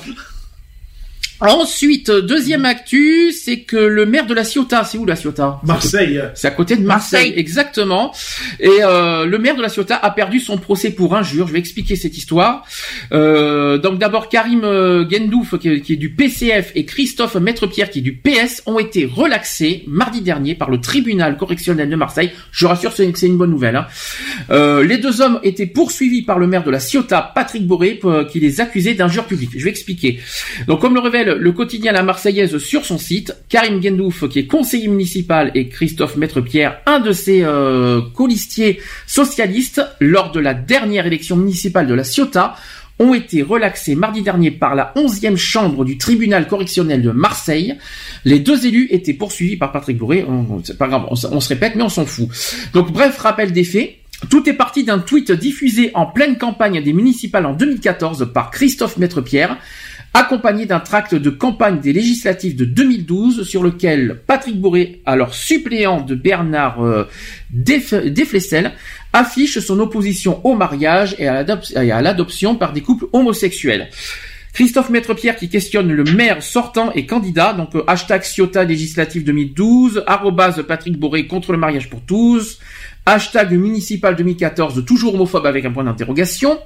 Ensuite, 1.42 2.12
deuxième 2.12 2.66
actu, 2.66 3.32
c'est 3.32 3.62
que 3.62 3.78
le 3.78 4.06
maire 4.06 4.26
de 4.26 4.34
la 4.34 4.44
Ciotat, 4.44 4.84
c'est 4.84 4.98
où 4.98 5.06
la 5.06 5.16
Ciotat? 5.16 5.60
Marseille. 5.64 6.22
C'est 6.36 6.48
à 6.48 6.52
côté 6.52 6.76
de 6.76 6.82
Marseille, 6.84 7.20
Marseille. 7.30 7.34
exactement. 7.40 8.14
Et 8.60 8.68
euh, 8.84 9.26
le 9.26 9.38
maire 9.38 9.56
de 9.56 9.62
la 9.62 9.70
Ciotat 9.70 9.96
a 9.96 10.12
perdu 10.12 10.40
son 10.40 10.58
procès 10.58 10.92
pour 10.92 11.16
injure. 11.16 11.48
Je 11.48 11.54
vais 11.54 11.60
expliquer 11.60 11.96
cette 11.96 12.18
histoire. 12.18 12.66
Euh, 13.14 13.78
donc 13.78 14.00
d'abord, 14.00 14.28
Karim 14.30 14.64
euh, 14.64 15.08
Gendouf, 15.10 15.58
qui 15.60 15.70
est, 15.70 15.82
qui 15.82 15.94
est 15.94 15.98
du 15.98 16.10
PCF, 16.14 16.72
et 16.76 16.86
Christophe 16.86 17.36
Maîtrepierre, 17.36 17.90
qui 17.90 18.00
est 18.00 18.02
du 18.02 18.14
PS, 18.16 18.62
ont 18.66 18.80
été 18.80 19.06
relaxés 19.06 19.84
mardi 19.88 20.22
dernier 20.22 20.56
par 20.56 20.70
le 20.70 20.82
tribunal 20.82 21.38
correctionnel 21.38 21.90
de 21.90 21.96
Marseille. 21.96 22.32
Je 22.52 22.66
rassure, 22.66 22.92
c'est 22.92 23.10
c'est 23.16 23.28
une 23.28 23.38
bonne 23.38 23.50
nouvelle. 23.52 23.76
hein. 23.78 23.88
Euh, 24.52 24.84
les 24.84 24.98
deux 24.98 25.22
hommes 25.22 25.40
étaient 25.44 25.66
poursuivis 25.66 26.22
par 26.22 26.38
le 26.38 26.48
maire 26.48 26.64
de 26.64 26.70
la 26.72 26.80
Ciotat, 26.80 27.32
Patrick 27.34 27.66
Boré, 27.66 28.00
euh, 28.04 28.26
qui 28.26 28.40
les 28.40 28.62
accusait 28.62 28.94
d'injure 28.94 29.26
publique. 29.26 29.52
Je 29.58 29.64
vais 29.64 29.70
expliquer. 29.72 30.20
Donc, 30.68 30.82
comme 30.82 30.94
le 30.94 31.00
révèle 31.00 31.29
le 31.38 31.52
quotidien 31.52 31.92
La 31.92 32.04
Marseillaise 32.04 32.58
sur 32.58 32.86
son 32.86 32.98
site, 32.98 33.36
Karim 33.50 33.82
Gendouf, 33.82 34.28
qui 34.30 34.40
est 34.40 34.48
conseiller 34.48 34.88
municipal, 34.88 35.52
et 35.56 35.68
Christophe 35.70 36.18
Maîtrepierre, 36.18 36.80
un 36.86 37.00
de 37.00 37.12
ses 37.12 37.44
euh, 37.44 38.02
colistiers 38.14 38.80
socialistes, 39.08 39.82
lors 40.00 40.32
de 40.32 40.40
la 40.40 40.54
dernière 40.54 41.06
élection 41.06 41.36
municipale 41.36 41.88
de 41.88 41.94
la 41.94 42.04
Ciotat, 42.04 42.56
ont 43.00 43.14
été 43.14 43.42
relaxés 43.42 43.96
mardi 43.96 44.22
dernier 44.22 44.52
par 44.52 44.76
la 44.76 44.94
11e 44.96 45.38
chambre 45.38 45.86
du 45.86 45.98
tribunal 45.98 46.48
correctionnel 46.48 47.02
de 47.02 47.12
Marseille. 47.12 47.78
Les 48.26 48.40
deux 48.40 48.66
élus 48.66 48.88
étaient 48.92 49.14
poursuivis 49.14 49.56
par 49.56 49.72
Patrick 49.72 49.98
Bourré. 49.98 50.26
C'est 50.64 50.78
pas 50.78 50.88
grave, 50.88 51.06
on, 51.10 51.16
on 51.32 51.40
se 51.40 51.50
répète, 51.50 51.76
mais 51.76 51.84
on 51.84 51.90
s'en 51.90 52.06
fout. 52.06 52.28
Donc, 52.74 52.92
bref, 52.92 53.18
rappel 53.18 53.54
des 53.54 53.64
faits. 53.64 53.96
Tout 54.30 54.50
est 54.50 54.54
parti 54.54 54.84
d'un 54.84 55.00
tweet 55.00 55.32
diffusé 55.32 55.92
en 55.94 56.06
pleine 56.06 56.38
campagne 56.38 56.84
des 56.84 56.92
municipales 56.92 57.46
en 57.46 57.54
2014 57.54 58.32
par 58.34 58.52
Christophe 58.52 58.98
Maîtrepierre, 58.98 59.58
accompagné 60.14 60.66
d'un 60.66 60.80
tract 60.80 61.16
de 61.16 61.30
campagne 61.30 61.80
des 61.80 61.94
législatives 61.94 62.56
de 62.56 62.66
2012 62.66 63.48
sur 63.48 63.64
lequel 63.64 64.22
Patrick 64.28 64.60
Bourré, 64.60 65.02
alors 65.06 65.34
suppléant 65.34 66.02
de 66.02 66.16
Bernard 66.16 66.84
euh, 66.84 67.06
Def- 67.52 67.94
Deflessel, 67.94 68.72
affiche 69.14 69.60
son 69.60 69.80
opposition 69.80 70.42
au 70.46 70.56
mariage 70.56 71.16
et 71.20 71.28
à 71.28 71.34
l'adop- 71.44 71.72
et 71.82 71.92
à 71.92 72.02
l'adoption 72.02 72.56
par 72.56 72.74
des 72.74 72.82
couples 72.82 73.06
homosexuels. 73.14 73.90
Christophe 74.52 74.90
Maîtrepierre 74.90 75.36
qui 75.36 75.48
questionne 75.48 75.92
le 75.92 76.04
maire 76.04 76.42
sortant 76.42 76.92
et 76.94 77.06
candidat, 77.06 77.54
donc 77.54 77.76
euh, 77.76 77.84
hashtag 77.88 78.24
Ciota 78.24 78.64
législative 78.64 79.24
2012, 79.24 80.04
arrobase 80.08 80.64
Patrick 80.68 80.98
Boré 80.98 81.28
contre 81.28 81.52
le 81.52 81.60
mariage 81.60 81.90
pour 81.90 82.02
tous, 82.02 82.60
hashtag 83.14 83.52
municipal 83.54 84.16
2014 84.16 84.86
toujours 84.86 85.16
homophobe 85.16 85.46
avec 85.46 85.66
un 85.66 85.72
point 85.72 85.84
d'interrogation, 85.84 86.60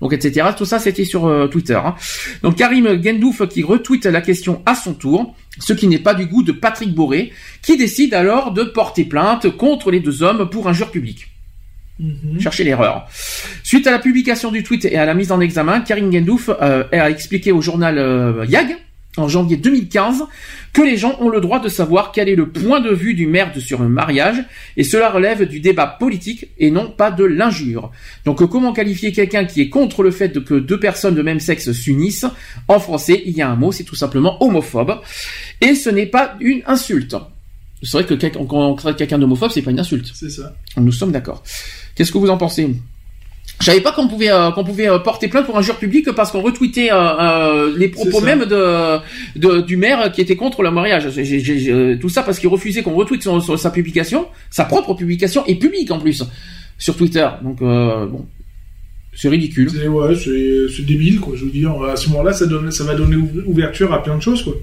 donc 0.00 0.12
etc. 0.12 0.48
Tout 0.56 0.64
ça 0.64 0.78
c'était 0.78 1.04
sur 1.04 1.26
euh, 1.26 1.46
Twitter. 1.46 1.74
hein. 1.82 1.94
Donc 2.42 2.56
Karim 2.56 3.02
Gendouf 3.02 3.46
qui 3.48 3.62
retweet 3.62 4.06
la 4.06 4.20
question 4.20 4.62
à 4.66 4.74
son 4.74 4.94
tour, 4.94 5.34
ce 5.58 5.72
qui 5.72 5.88
n'est 5.88 5.98
pas 5.98 6.14
du 6.14 6.26
goût 6.26 6.42
de 6.42 6.52
Patrick 6.52 6.94
Boré, 6.94 7.32
qui 7.62 7.76
décide 7.76 8.14
alors 8.14 8.52
de 8.52 8.64
porter 8.64 9.04
plainte 9.04 9.48
contre 9.56 9.90
les 9.90 10.00
deux 10.00 10.22
hommes 10.22 10.48
pour 10.50 10.68
injure 10.68 10.90
publique. 10.90 11.28
Cherchez 12.38 12.64
l'erreur. 12.64 13.06
Suite 13.62 13.86
à 13.86 13.90
la 13.90 13.98
publication 13.98 14.50
du 14.50 14.62
tweet 14.62 14.86
et 14.86 14.96
à 14.96 15.04
la 15.04 15.12
mise 15.12 15.32
en 15.32 15.40
examen, 15.40 15.80
Karim 15.82 16.10
Gendouf 16.10 16.48
euh, 16.48 16.84
a 16.92 17.10
expliqué 17.10 17.52
au 17.52 17.60
journal 17.60 17.98
euh, 17.98 18.46
YAG 18.48 18.78
en 19.16 19.28
janvier 19.28 19.56
2015 19.56 20.24
que 20.72 20.82
les 20.82 20.96
gens 20.96 21.16
ont 21.20 21.28
le 21.28 21.40
droit 21.40 21.58
de 21.60 21.68
savoir 21.68 22.12
quel 22.12 22.28
est 22.28 22.36
le 22.36 22.48
point 22.48 22.80
de 22.80 22.90
vue 22.90 23.14
du 23.14 23.26
maire 23.26 23.52
sur 23.58 23.82
le 23.82 23.88
mariage 23.88 24.44
et 24.76 24.84
cela 24.84 25.10
relève 25.10 25.48
du 25.48 25.60
débat 25.60 25.86
politique 25.86 26.48
et 26.58 26.70
non 26.70 26.90
pas 26.90 27.10
de 27.10 27.24
l'injure. 27.24 27.90
Donc 28.24 28.44
comment 28.48 28.72
qualifier 28.72 29.12
quelqu'un 29.12 29.44
qui 29.44 29.60
est 29.62 29.68
contre 29.68 30.02
le 30.02 30.10
fait 30.10 30.44
que 30.44 30.54
deux 30.54 30.78
personnes 30.78 31.14
de 31.14 31.22
même 31.22 31.40
sexe 31.40 31.72
s'unissent? 31.72 32.26
En 32.68 32.78
français, 32.78 33.22
il 33.26 33.36
y 33.36 33.42
a 33.42 33.50
un 33.50 33.56
mot, 33.56 33.72
c'est 33.72 33.84
tout 33.84 33.96
simplement 33.96 34.42
homophobe 34.42 35.00
et 35.60 35.74
ce 35.74 35.90
n'est 35.90 36.06
pas 36.06 36.36
une 36.40 36.62
insulte. 36.66 37.16
C'est 37.82 38.02
vrai 38.02 38.04
que 38.04 38.14
quand 38.14 38.70
on 38.70 38.74
traite 38.74 38.96
quelqu'un 38.96 39.18
d'homophobe, 39.18 39.50
c'est 39.52 39.62
pas 39.62 39.70
une 39.70 39.80
insulte. 39.80 40.12
C'est 40.14 40.30
ça. 40.30 40.54
Nous 40.76 40.92
sommes 40.92 41.12
d'accord. 41.12 41.42
Qu'est-ce 41.94 42.12
que 42.12 42.18
vous 42.18 42.28
en 42.30 42.36
pensez? 42.36 42.76
Je 43.60 43.66
savais 43.66 43.80
pas 43.80 43.92
qu'on 43.92 44.08
pouvait 44.08 44.30
euh, 44.30 44.50
qu'on 44.52 44.64
pouvait 44.64 44.88
euh, 44.88 44.98
porter 44.98 45.28
plainte 45.28 45.44
pour 45.44 45.58
injure 45.58 45.76
publique 45.76 46.10
parce 46.12 46.30
qu'on 46.32 46.40
retweetait 46.40 46.90
euh, 46.90 46.96
euh, 46.96 47.74
les 47.76 47.88
propos 47.88 48.20
même 48.22 48.46
de, 48.46 48.98
de- 49.36 49.60
du 49.60 49.76
maire 49.76 50.10
qui 50.12 50.22
était 50.22 50.36
contre 50.36 50.62
le 50.62 50.70
mariage. 50.70 51.10
J'ai- 51.10 51.24
j'ai- 51.24 51.40
j'ai- 51.40 51.70
euh, 51.72 51.96
tout 52.00 52.08
ça 52.08 52.22
parce 52.22 52.38
qu'il 52.38 52.48
refusait 52.48 52.82
qu'on 52.82 52.94
retweete 52.94 53.22
son- 53.22 53.40
son- 53.40 53.58
sa 53.58 53.70
publication, 53.70 54.26
sa 54.50 54.64
propre 54.64 54.94
publication 54.94 55.44
et 55.46 55.56
publique 55.56 55.90
en 55.90 55.98
plus 55.98 56.24
sur 56.78 56.96
Twitter. 56.96 57.28
Donc 57.42 57.60
euh, 57.60 58.06
bon, 58.06 58.24
c'est 59.14 59.28
ridicule. 59.28 59.68
C'est 59.70 59.88
ouais, 59.88 60.14
c'est 60.14 60.86
débile, 60.86 61.20
quoi. 61.20 61.34
Je 61.36 61.44
veux 61.44 61.50
dire, 61.50 61.72
à 61.82 61.96
ce 61.96 62.08
moment-là, 62.08 62.32
ça, 62.32 62.46
donne, 62.46 62.70
ça 62.70 62.84
va 62.84 62.94
donner 62.94 63.16
ouv- 63.16 63.44
ouverture 63.44 63.92
à 63.92 64.02
plein 64.02 64.16
de 64.16 64.22
choses, 64.22 64.42
quoi. 64.42 64.54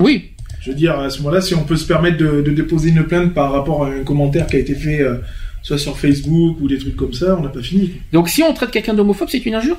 Oui. 0.00 0.30
Je 0.62 0.70
veux 0.70 0.76
dire, 0.76 0.98
à 0.98 1.08
ce 1.10 1.18
moment-là, 1.22 1.40
si 1.40 1.54
on 1.54 1.62
peut 1.62 1.76
se 1.76 1.86
permettre 1.86 2.18
de, 2.18 2.42
de 2.42 2.50
déposer 2.50 2.90
une 2.90 3.04
plainte 3.04 3.32
par 3.34 3.52
rapport 3.52 3.84
à 3.84 3.88
un 3.90 4.02
commentaire 4.02 4.46
qui 4.48 4.56
a 4.56 4.58
été 4.58 4.74
fait, 4.74 5.00
euh, 5.00 5.14
soit 5.62 5.78
sur 5.78 5.98
Facebook 5.98 6.56
ou 6.60 6.68
des 6.68 6.78
trucs 6.78 6.96
comme 6.96 7.12
ça, 7.12 7.36
on 7.38 7.42
n'a 7.42 7.48
pas 7.48 7.62
fini. 7.62 7.92
Donc 8.12 8.28
si 8.28 8.42
on 8.42 8.52
traite 8.52 8.70
quelqu'un 8.70 8.94
d'homophobe, 8.94 9.28
c'est 9.30 9.44
une 9.44 9.54
injure? 9.54 9.78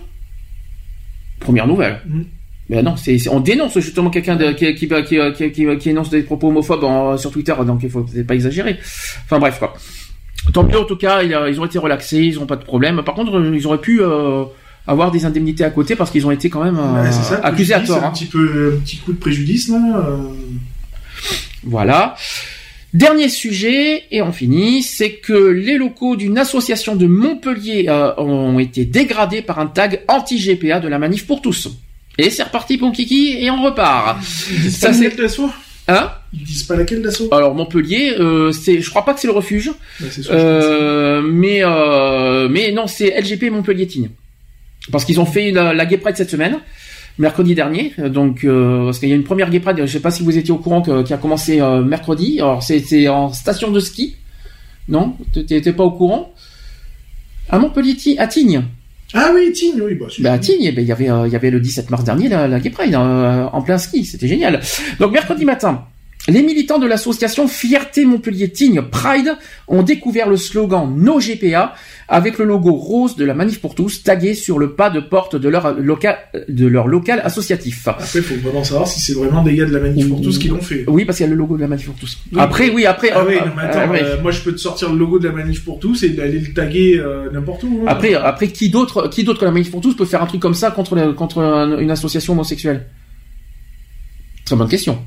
Première 1.39 1.67
nouvelle. 1.67 2.01
Mm. 2.07 2.21
Ben 2.69 2.85
non, 2.85 2.95
c'est 2.95 3.27
on 3.29 3.39
dénonce 3.41 3.77
justement 3.79 4.09
quelqu'un 4.09 4.37
qui, 4.53 4.75
qui, 4.75 4.87
qui, 4.87 5.77
qui, 5.79 5.89
énonce 5.89 6.09
des 6.09 6.21
propos 6.23 6.47
homophobes 6.49 6.83
en- 6.85 7.17
sur 7.17 7.31
Twitter, 7.31 7.53
donc 7.65 7.81
il 7.83 7.89
faut 7.89 8.05
pas 8.25 8.33
exagérer. 8.35 8.77
Enfin 9.25 9.39
bref 9.39 9.59
quoi. 9.59 9.73
Tant 10.53 10.63
mieux 10.63 10.79
en 10.79 10.85
tout 10.85 10.95
cas, 10.95 11.21
ils 11.23 11.59
ont 11.59 11.65
été 11.65 11.77
relaxés, 11.79 12.19
ils 12.19 12.39
ont 12.39 12.45
pas 12.45 12.55
de 12.55 12.63
problème. 12.63 13.01
Par 13.03 13.13
contre, 13.15 13.43
ils 13.53 13.67
auraient 13.67 13.81
pu 13.81 14.01
euh, 14.01 14.45
avoir 14.87 15.11
des 15.11 15.25
indemnités 15.25 15.63
à 15.65 15.69
côté 15.69 15.95
parce 15.95 16.11
qu'ils 16.11 16.25
ont 16.25 16.31
été 16.31 16.49
quand 16.49 16.63
même 16.63 16.77
euh, 16.79 17.03
Ouais, 17.03 17.11
c'est 17.11 17.23
ça, 17.23 17.39
accusés 17.43 17.73
à 17.73 17.81
tort. 17.81 18.03
Un 18.03 18.07
hein. 18.07 18.11
petit, 18.11 18.25
peu, 18.25 18.75
un 18.77 18.79
petit 18.79 18.97
coup 18.97 19.11
de 19.13 19.19
préjudice, 19.19 19.67
là. 19.69 19.79
euh, 20.07 20.17
Voilà. 21.63 22.15
Dernier 22.93 23.29
sujet, 23.29 24.03
et 24.11 24.21
on 24.21 24.33
finit, 24.33 24.83
c'est 24.83 25.11
que 25.11 25.33
les 25.33 25.77
locaux 25.77 26.17
d'une 26.17 26.37
association 26.37 26.95
de 26.97 27.07
Montpellier 27.07 27.85
euh, 27.87 28.13
ont 28.17 28.59
été 28.59 28.83
dégradés 28.83 29.41
par 29.41 29.59
un 29.59 29.67
tag 29.67 30.01
anti-GPA 30.09 30.81
de 30.81 30.89
la 30.89 30.99
manif 30.99 31.25
pour 31.25 31.41
tous. 31.41 31.69
Et 32.17 32.29
c'est 32.29 32.43
reparti 32.43 32.77
pour 32.77 32.91
Kiki, 32.91 33.37
et 33.39 33.49
on 33.49 33.63
repart. 33.63 34.19
Ils 34.51 34.61
disent 34.63 34.77
Ça, 34.77 34.87
pas 34.87 34.93
c'est- 34.93 35.03
laquelle 35.05 35.19
d'assaut 35.19 35.49
Hein 35.87 36.11
Ils 36.33 36.43
disent 36.43 36.63
pas 36.63 36.75
laquelle 36.75 37.01
d'assaut 37.01 37.29
Alors 37.31 37.55
Montpellier, 37.55 38.13
euh, 38.19 38.51
c'est, 38.51 38.81
je 38.81 38.89
crois 38.89 39.03
pas 39.05 39.13
que 39.13 39.19
c'est 39.21 39.27
le 39.27 39.33
refuge, 39.33 39.71
Ouais, 40.01 40.09
sûr, 40.11 40.25
euh, 40.31 41.21
mais 41.23 41.61
euh, 41.63 42.47
mais 42.49 42.71
non, 42.73 42.87
c'est 42.87 43.09
LGP 43.19 43.49
Montpellier 43.49 43.87
Tignes, 43.87 44.09
parce 44.91 45.05
qu'ils 45.05 45.19
ont 45.19 45.25
fait 45.25 45.51
la, 45.51 45.73
la 45.73 45.85
Gay 45.85 45.97
Pride 45.97 46.17
cette 46.17 46.29
semaine, 46.29 46.59
mercredi 47.21 47.55
dernier. 47.55 47.93
euh, 47.99 48.09
Donc 48.09 48.43
euh, 48.43 48.85
parce 48.85 48.99
qu'il 48.99 49.07
y 49.09 49.13
a 49.13 49.15
une 49.15 49.23
première 49.23 49.49
Gay 49.49 49.59
Pride, 49.61 49.77
je 49.81 49.85
sais 49.85 49.99
pas 50.01 50.11
si 50.11 50.23
vous 50.23 50.37
étiez 50.37 50.51
au 50.53 50.57
courant 50.57 50.81
que- 50.81 51.03
qui 51.03 51.13
a 51.13 51.17
commencé 51.17 51.61
euh, 51.61 51.81
mercredi. 51.81 52.39
Alors 52.39 52.61
c'était 52.61 53.07
en 53.07 53.31
station 53.31 53.71
de 53.71 53.79
ski, 53.79 54.15
non? 54.89 55.15
T'étais 55.33 55.71
pas 55.73 55.83
au 55.85 55.91
courant? 55.91 56.33
À 57.49 57.59
Montpellier, 57.59 57.95
à 58.17 58.27
Tignes. 58.27 58.63
Ah 59.13 59.31
oui, 59.33 59.51
Tignes, 59.51 59.81
oui, 59.81 59.95
bah, 59.95 60.05
Bah, 60.19 60.33
à 60.33 60.39
Tignes, 60.39 60.63
eh 60.63 60.71
ben, 60.71 60.81
il 60.81 60.87
y 60.87 60.91
avait, 60.93 61.09
euh, 61.09 61.27
il 61.27 61.33
y 61.33 61.35
avait 61.35 61.49
le 61.51 61.59
17 61.59 61.89
mars 61.89 62.03
dernier 62.05 62.29
la, 62.29 62.47
la 62.47 62.59
Gay 62.61 62.69
Pride 62.69 62.95
euh, 62.95 63.45
en 63.51 63.61
plein 63.61 63.77
ski, 63.77 64.05
c'était 64.05 64.27
génial. 64.27 64.61
Donc 64.99 65.11
mercredi 65.11 65.43
matin, 65.43 65.83
les 66.27 66.43
militants 66.43 66.77
de 66.77 66.85
l'association 66.85 67.47
Fierté 67.47 68.05
Montpellier 68.05 68.49
Tignes 68.51 68.83
Pride 68.83 69.35
ont 69.67 69.81
découvert 69.81 70.29
le 70.29 70.37
slogan 70.37 70.93
No 70.95 71.19
GPA 71.19 71.73
avec 72.07 72.37
le 72.37 72.45
logo 72.45 72.73
rose 72.73 73.15
de 73.15 73.25
la 73.25 73.33
Manif 73.33 73.59
pour 73.59 73.73
tous 73.73 74.03
tagué 74.03 74.35
sur 74.35 74.59
le 74.59 74.73
pas 74.73 74.91
de 74.91 74.99
porte 74.99 75.35
de 75.35 75.49
leur 75.49 75.73
local, 75.79 76.17
de 76.47 76.67
leur 76.67 76.87
local 76.87 77.21
associatif. 77.23 77.87
Après, 77.87 78.05
il 78.15 78.21
faut 78.21 78.35
vraiment 78.35 78.63
savoir 78.63 78.87
si 78.87 78.99
c'est 78.99 79.13
vraiment 79.13 79.41
des 79.41 79.55
gars 79.55 79.65
de 79.65 79.73
la 79.73 79.79
manif 79.79 80.07
pour 80.09 80.21
tous 80.21 80.37
qui 80.37 80.47
l'ont 80.49 80.61
fait. 80.61 80.83
Oui, 80.87 81.05
parce 81.05 81.17
qu'il 81.17 81.25
y 81.25 81.29
a 81.29 81.31
le 81.31 81.37
logo 81.37 81.55
de 81.55 81.61
la 81.61 81.67
Manif 81.67 81.85
pour 81.87 81.95
tous. 81.95 82.19
Oui. 82.31 82.37
Après, 82.39 82.69
oui, 82.69 82.85
après, 82.85 83.09
Ah 83.13 83.19
euh, 83.21 83.25
oui, 83.27 83.35
euh, 83.41 83.45
non, 83.45 83.51
mais 83.55 83.63
attends, 83.63 83.79
euh, 83.79 83.87
ouais. 83.93 84.03
euh, 84.03 84.21
moi 84.21 84.31
je 84.31 84.41
peux 84.41 84.51
te 84.51 84.59
sortir 84.59 84.91
le 84.91 84.99
logo 84.99 85.17
de 85.17 85.27
la 85.27 85.33
manif 85.33 85.63
pour 85.65 85.79
tous 85.79 86.03
et 86.03 86.19
aller 86.21 86.39
le 86.39 86.53
taguer 86.53 86.99
euh, 86.99 87.31
n'importe 87.31 87.63
où. 87.63 87.79
hein. 87.83 87.85
Après, 87.87 88.13
après, 88.13 88.49
qui 88.49 88.69
d'autre, 88.69 89.07
qui 89.07 89.23
d'autre 89.23 89.39
que 89.39 89.45
la 89.45 89.51
Manif 89.51 89.71
pour 89.71 89.81
tous 89.81 89.95
peut 89.95 90.05
faire 90.05 90.21
un 90.21 90.27
truc 90.27 90.41
comme 90.41 90.53
ça 90.53 90.69
contre, 90.69 91.13
contre 91.13 91.39
un- 91.41 91.79
une 91.79 91.89
association 91.91 92.33
homosexuelle? 92.33 92.85
Très 94.45 94.55
bonne 94.55 94.69
question. 94.69 94.99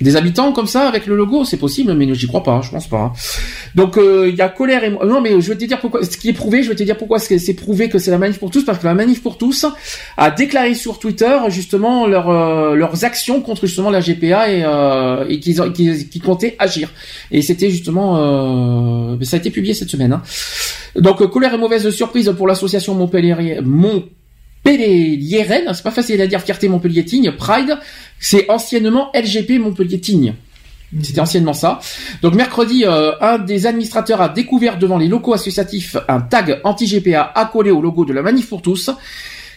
Des 0.00 0.14
habitants 0.16 0.52
comme 0.52 0.68
ça 0.68 0.86
avec 0.86 1.06
le 1.06 1.16
logo, 1.16 1.44
c'est 1.44 1.56
possible, 1.56 1.92
mais 1.94 2.12
j'y 2.14 2.26
crois 2.28 2.42
pas, 2.44 2.60
je 2.62 2.70
pense 2.70 2.86
pas. 2.88 3.12
Donc 3.74 3.98
euh, 3.98 4.28
il 4.28 4.36
y 4.36 4.40
a 4.42 4.48
colère 4.48 4.84
et 4.84 4.90
non, 4.90 5.20
mais 5.20 5.40
je 5.40 5.48
vais 5.48 5.56
te 5.56 5.64
dire 5.64 5.80
pourquoi. 5.80 6.04
Ce 6.04 6.16
qui 6.16 6.28
est 6.28 6.32
prouvé, 6.32 6.62
je 6.62 6.68
vais 6.68 6.76
te 6.76 6.82
dire 6.84 6.96
pourquoi 6.96 7.18
c'est 7.18 7.54
prouvé 7.54 7.88
que 7.88 7.98
c'est 7.98 8.10
la 8.12 8.18
manif 8.18 8.38
pour 8.38 8.50
tous, 8.50 8.64
parce 8.64 8.78
que 8.78 8.86
la 8.86 8.94
manif 8.94 9.22
pour 9.22 9.38
tous 9.38 9.66
a 10.16 10.30
déclaré 10.30 10.74
sur 10.74 10.98
Twitter 11.00 11.36
justement 11.48 12.06
leur, 12.06 12.30
euh, 12.30 12.74
leurs 12.76 13.04
actions 13.04 13.40
contre 13.40 13.66
justement 13.66 13.90
la 13.90 14.00
GPA 14.00 14.52
et, 14.52 14.62
euh, 14.64 15.24
et 15.28 15.40
qu'ils 15.40 15.60
qu'ils 15.72 16.22
comptaient 16.22 16.54
agir. 16.60 16.90
Et 17.30 17.42
c'était 17.42 17.70
justement, 17.70 18.16
euh, 18.18 19.16
ça 19.22 19.36
a 19.36 19.38
été 19.40 19.50
publié 19.50 19.74
cette 19.74 19.90
semaine. 19.90 20.12
hein. 20.12 20.22
Donc 20.96 21.20
euh, 21.22 21.26
colère 21.26 21.54
et 21.54 21.58
mauvaise 21.58 21.90
surprise 21.90 22.32
pour 22.36 22.46
l'association 22.46 22.94
Montpellier 22.94 23.60
Montpelliéraine, 24.64 25.72
c'est 25.74 25.82
pas 25.82 25.90
facile 25.90 26.20
à 26.20 26.26
dire 26.26 26.40
fierté 26.40 26.68
Montpellier 26.68 27.04
Tignes, 27.04 27.32
Pride, 27.32 27.78
c'est 28.20 28.50
anciennement 28.50 29.10
LGP 29.14 29.58
Montpellier 29.58 30.00
Tignes. 30.00 30.34
C'était 31.02 31.20
anciennement 31.20 31.52
ça. 31.52 31.80
Donc 32.22 32.34
mercredi, 32.34 32.84
euh, 32.86 33.12
un 33.20 33.38
des 33.38 33.66
administrateurs 33.66 34.22
a 34.22 34.28
découvert 34.28 34.78
devant 34.78 34.96
les 34.96 35.06
locaux 35.08 35.34
associatifs 35.34 35.96
un 36.08 36.20
tag 36.20 36.60
anti-GPA 36.64 37.30
accolé 37.34 37.70
au 37.70 37.82
logo 37.82 38.04
de 38.04 38.12
la 38.12 38.22
Manif 38.22 38.48
pour 38.48 38.62
tous. 38.62 38.90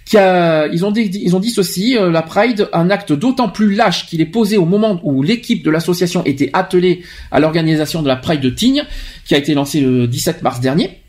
Qui 0.03 0.17
a, 0.17 0.67
ils 0.67 0.83
ont 0.83 0.91
dit, 0.91 1.09
ils 1.23 1.35
ont 1.35 1.39
dit 1.39 1.51
ceci, 1.51 1.95
euh, 1.95 2.09
la 2.11 2.21
Pride, 2.21 2.67
un 2.73 2.89
acte 2.89 3.13
d'autant 3.13 3.47
plus 3.47 3.75
lâche 3.75 4.07
qu'il 4.07 4.19
est 4.19 4.25
posé 4.25 4.57
au 4.57 4.65
moment 4.65 4.99
où 5.03 5.23
l'équipe 5.23 5.63
de 5.63 5.69
l'association 5.69 6.25
était 6.25 6.49
attelée 6.51 7.03
à 7.31 7.39
l'organisation 7.39 8.01
de 8.01 8.07
la 8.07 8.17
Pride 8.17 8.41
de 8.41 8.49
Tignes, 8.49 8.83
qui 9.25 9.35
a 9.35 9.37
été 9.37 9.53
lancée 9.53 9.79
le 9.79 10.07
17 10.07 10.41
mars 10.41 10.59
dernier. 10.59 11.00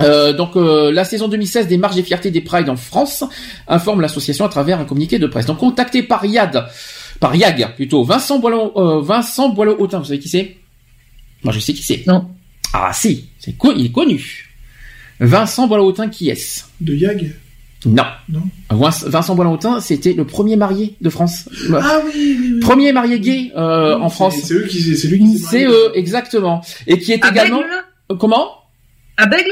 Euh, 0.00 0.32
donc 0.32 0.56
euh, 0.56 0.90
la 0.90 1.04
saison 1.04 1.28
2016 1.28 1.68
des 1.68 1.76
marches 1.76 1.96
et 1.98 2.02
fiertés 2.02 2.30
des 2.30 2.40
Pride 2.40 2.68
en 2.70 2.76
France 2.76 3.24
informe 3.68 4.00
l'association 4.00 4.44
à 4.44 4.48
travers 4.48 4.80
un 4.80 4.84
communiqué 4.84 5.18
de 5.18 5.26
presse. 5.26 5.46
Donc 5.46 5.58
contacté 5.58 6.02
par 6.02 6.24
Yad, 6.24 6.66
par 7.20 7.36
Yag 7.36 7.74
plutôt, 7.76 8.02
Vincent 8.04 8.38
Boileau, 8.38 8.72
euh, 8.76 9.00
Vincent 9.02 9.50
Boileau 9.50 9.76
Autin, 9.78 9.98
vous 9.98 10.06
savez 10.06 10.18
qui 10.18 10.28
c'est? 10.28 10.56
Moi 11.44 11.52
je 11.52 11.60
sais 11.60 11.72
qui 11.74 11.82
c'est. 11.82 12.04
Non. 12.06 12.26
Ah 12.72 12.90
si, 12.94 13.28
c'est 13.38 13.54
il 13.76 13.86
est 13.86 13.92
connu. 13.92 14.48
Vincent 15.20 15.66
Boileau 15.68 15.86
Autin 15.86 16.08
qui 16.08 16.30
est-ce? 16.30 16.64
De 16.80 16.94
Yag? 16.94 17.34
Non. 17.84 18.04
Non. 18.28 18.42
Vince- 18.70 19.04
Vincent 19.06 19.34
Boileau 19.34 19.52
Autin, 19.52 19.80
c'était 19.80 20.12
le 20.12 20.24
premier 20.24 20.56
marié 20.56 20.94
de 21.00 21.10
France. 21.10 21.48
Ah 21.74 22.00
oui, 22.04 22.12
oui, 22.40 22.50
oui. 22.54 22.60
Premier 22.60 22.92
marié 22.92 23.18
gay 23.20 23.50
euh, 23.56 23.98
en 23.98 24.08
France. 24.08 24.36
C'est 24.44 24.54
eux 24.54 24.66
qui, 24.68 24.80
c'est 24.96 25.08
lui 25.08 25.18
qui 25.18 25.36
s'est 25.38 25.46
C'est 25.50 25.64
eux, 25.64 25.90
exactement. 25.94 26.62
Et 26.86 26.98
qui 26.98 27.12
est 27.12 27.22
À 27.24 27.30
également. 27.30 27.58
Bègle, 27.58 27.70
là 28.08 28.16
Comment? 28.16 28.48
À 29.16 29.26
Bègle? 29.26 29.50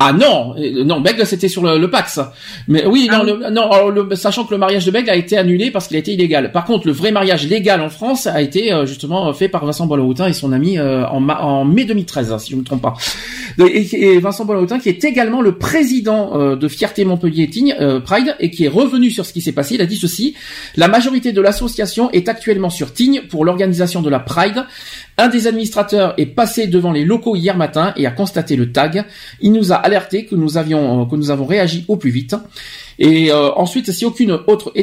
Ah 0.00 0.12
non, 0.12 0.54
euh, 0.58 0.82
non, 0.84 1.00
Bègle 1.00 1.24
c'était 1.24 1.48
sur 1.48 1.62
le, 1.62 1.78
le 1.78 1.88
Pax. 1.88 2.18
Mais 2.66 2.84
oui, 2.84 3.08
non, 3.10 3.18
Ah 3.20 3.24
oui. 3.24 3.32
le- 3.40 3.50
non, 3.50 3.70
alors, 3.70 3.90
le- 3.90 4.14
sachant 4.16 4.44
que 4.44 4.50
le 4.52 4.58
mariage 4.58 4.84
de 4.84 4.90
Bègle 4.90 5.08
a 5.08 5.14
été 5.14 5.38
annulé 5.38 5.70
parce 5.70 5.86
qu'il 5.86 5.96
a 5.96 6.00
été 6.00 6.12
illégal. 6.12 6.50
Par 6.50 6.64
contre, 6.64 6.86
le 6.88 6.92
vrai 6.92 7.12
mariage 7.12 7.46
légal 7.46 7.80
en 7.80 7.88
France 7.88 8.26
a 8.26 8.42
été 8.42 8.72
euh, 8.72 8.86
justement 8.86 9.32
fait 9.32 9.48
par 9.48 9.64
Vincent 9.64 9.86
Boileau-Houtin 9.86 10.26
et 10.26 10.32
son 10.32 10.52
ami 10.52 10.78
euh, 10.78 11.06
en, 11.06 11.26
en 11.28 11.64
mai 11.64 11.84
2013, 11.84 12.32
hein, 12.32 12.38
si 12.38 12.50
je 12.50 12.56
ne 12.56 12.60
me 12.62 12.66
trompe 12.66 12.82
pas. 12.82 12.94
Et, 13.58 14.18
Vincent 14.18 14.44
Boileau-Houtin 14.44 14.78
qui 14.78 14.88
est 14.88 15.04
également 15.04 15.40
le 15.40 15.56
président 15.58 16.38
euh, 16.38 16.56
de 16.56 16.68
Fierté 16.68 17.04
Montpellier 17.04 17.48
euh, 17.80 18.00
Pride 18.00 18.36
et 18.40 18.50
qui 18.50 18.64
est 18.64 18.68
revenu 18.68 19.10
sur 19.10 19.24
ce 19.26 19.32
qui 19.32 19.40
s'est 19.40 19.52
passé. 19.52 19.74
Il 19.74 19.80
a 19.80 19.86
dit 19.86 19.96
ceci 19.96 20.34
la 20.76 20.88
majorité 20.88 21.32
de 21.32 21.40
l'association 21.40 22.10
est 22.10 22.28
actuellement 22.28 22.70
sur 22.70 22.92
Tignes 22.92 23.22
pour 23.28 23.44
l'organisation 23.44 24.02
de 24.02 24.10
la 24.10 24.18
Pride. 24.18 24.64
Un 25.16 25.28
des 25.28 25.46
administrateurs 25.46 26.14
est 26.16 26.26
passé 26.26 26.66
devant 26.66 26.90
les 26.90 27.04
locaux 27.04 27.36
hier 27.36 27.56
matin 27.56 27.92
et 27.96 28.06
a 28.06 28.10
constaté 28.10 28.56
le 28.56 28.72
tag. 28.72 29.04
Il 29.40 29.52
nous 29.52 29.72
a 29.72 29.76
alerté 29.76 30.24
que 30.24 30.34
nous 30.34 30.56
avions 30.56 31.02
euh, 31.02 31.04
que 31.06 31.16
nous 31.16 31.30
avons 31.30 31.46
réagi 31.46 31.84
au 31.88 31.96
plus 31.96 32.10
vite. 32.10 32.34
Et 32.98 33.32
euh, 33.32 33.50
ensuite, 33.54 33.90
si 33.92 34.04
aucune 34.04 34.30
autre 34.46 34.72
euh, 34.76 34.82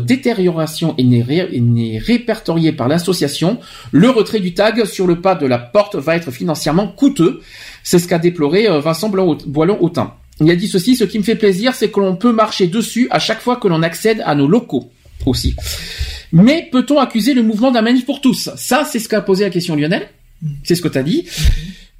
détérioration 0.00 0.94
n'est 0.98 1.22
ré- 1.22 1.60
n'est 1.60 1.98
répertoriée 1.98 2.72
par 2.72 2.88
l'association, 2.88 3.58
le 3.92 4.10
retrait 4.10 4.40
du 4.40 4.54
tag 4.54 4.84
sur 4.84 5.06
le 5.06 5.20
pas 5.20 5.34
de 5.34 5.46
la 5.46 5.58
porte 5.58 5.94
va 5.96 6.16
être 6.16 6.30
financièrement 6.30 6.88
coûteux. 6.88 7.40
C'est 7.82 7.98
ce 7.98 8.08
qu'a 8.08 8.18
déploré 8.18 8.66
euh, 8.68 8.80
Vincent 8.80 9.10
Boilon-Autin. 9.10 10.14
Il 10.40 10.50
a 10.50 10.56
dit 10.56 10.66
ceci, 10.66 10.96
ce 10.96 11.04
qui 11.04 11.18
me 11.18 11.24
fait 11.24 11.36
plaisir, 11.36 11.74
c'est 11.74 11.90
que 11.90 12.00
l'on 12.00 12.16
peut 12.16 12.32
marcher 12.32 12.66
dessus 12.66 13.06
à 13.10 13.20
chaque 13.20 13.40
fois 13.40 13.56
que 13.56 13.68
l'on 13.68 13.82
accède 13.82 14.20
à 14.26 14.34
nos 14.34 14.48
locaux 14.48 14.90
aussi. 15.26 15.54
Mais 16.32 16.68
peut-on 16.72 16.98
accuser 16.98 17.34
le 17.34 17.44
mouvement 17.44 17.70
d'un 17.70 17.82
manif 17.82 18.04
pour 18.04 18.20
tous? 18.20 18.50
Ça, 18.56 18.84
c'est 18.90 18.98
ce 18.98 19.08
qu'a 19.08 19.20
posé 19.20 19.44
la 19.44 19.50
question 19.50 19.76
Lionel. 19.76 20.08
C'est 20.64 20.74
ce 20.74 20.82
que 20.82 20.88
tu 20.88 20.98
as 20.98 21.04
dit. 21.04 21.26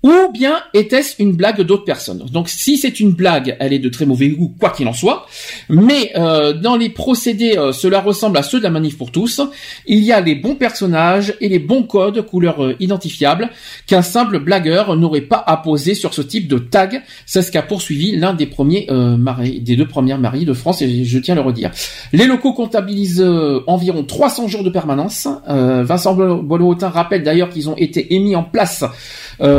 Ou 0.04 0.30
bien 0.32 0.60
était-ce 0.74 1.14
une 1.18 1.32
blague 1.32 1.62
d'autres 1.62 1.84
personnes 1.84 2.26
Donc 2.30 2.50
si 2.50 2.76
c'est 2.76 3.00
une 3.00 3.12
blague, 3.12 3.56
elle 3.58 3.72
est 3.72 3.78
de 3.78 3.88
très 3.88 4.04
mauvais 4.04 4.28
goût, 4.28 4.54
quoi 4.60 4.68
qu'il 4.68 4.86
en 4.86 4.92
soit. 4.92 5.26
Mais 5.70 6.12
euh, 6.14 6.52
dans 6.52 6.76
les 6.76 6.90
procédés, 6.90 7.56
euh, 7.56 7.72
cela 7.72 8.00
ressemble 8.00 8.36
à 8.36 8.42
ceux 8.42 8.58
de 8.58 8.64
la 8.64 8.70
manif 8.70 8.98
pour 8.98 9.10
tous. 9.10 9.40
Il 9.86 10.00
y 10.00 10.12
a 10.12 10.20
les 10.20 10.34
bons 10.34 10.56
personnages 10.56 11.34
et 11.40 11.48
les 11.48 11.58
bons 11.58 11.84
codes 11.84 12.20
couleurs 12.22 12.62
euh, 12.62 12.76
identifiables 12.80 13.50
qu'un 13.86 14.02
simple 14.02 14.40
blagueur 14.40 14.96
n'aurait 14.96 15.22
pas 15.22 15.42
à 15.46 15.56
poser 15.56 15.94
sur 15.94 16.14
ce 16.14 16.22
type 16.22 16.48
de 16.48 16.58
tag. 16.58 17.02
C'est 17.26 17.42
ce 17.42 17.50
qu'a 17.50 17.62
poursuivi 17.62 18.16
l'un 18.16 18.34
des 18.34 18.46
premiers 18.46 18.86
euh, 18.90 19.16
maris, 19.16 19.60
des 19.60 19.76
deux 19.76 19.86
premières 19.86 20.18
mariées 20.18 20.44
de 20.44 20.52
France, 20.52 20.82
et 20.82 21.04
je 21.04 21.18
tiens 21.18 21.34
à 21.34 21.36
le 21.36 21.42
redire. 21.42 21.70
Les 22.12 22.26
locaux 22.26 22.52
comptabilisent 22.52 23.22
euh, 23.22 23.62
environ 23.66 24.04
300 24.04 24.48
jours 24.48 24.64
de 24.64 24.70
permanence. 24.70 25.28
Vincent 25.46 26.14
Boileau-Autin 26.14 26.88
rappelle 26.88 27.22
d'ailleurs 27.22 27.48
qu'ils 27.48 27.68
ont 27.68 27.76
été 27.76 28.14
émis 28.14 28.36
en 28.36 28.42
place 28.42 28.84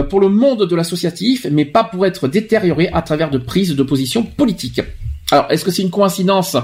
pour 0.10 0.20
le 0.20 0.30
monde 0.36 0.68
de 0.68 0.76
l'associatif, 0.76 1.48
mais 1.52 1.66
pas 1.66 1.84
pour 1.84 2.06
être 2.06 2.28
détériorés 2.28 2.90
à 2.94 3.02
travers 3.02 3.30
de 3.30 3.38
prises 3.38 3.76
de 3.76 3.84
position 3.84 4.24
politiques. 4.24 4.82
Alors, 5.32 5.48
est-ce 5.50 5.66
que 5.66 5.72
c'est 5.72 5.82
une 5.82 5.90
coïncidence 5.90 6.56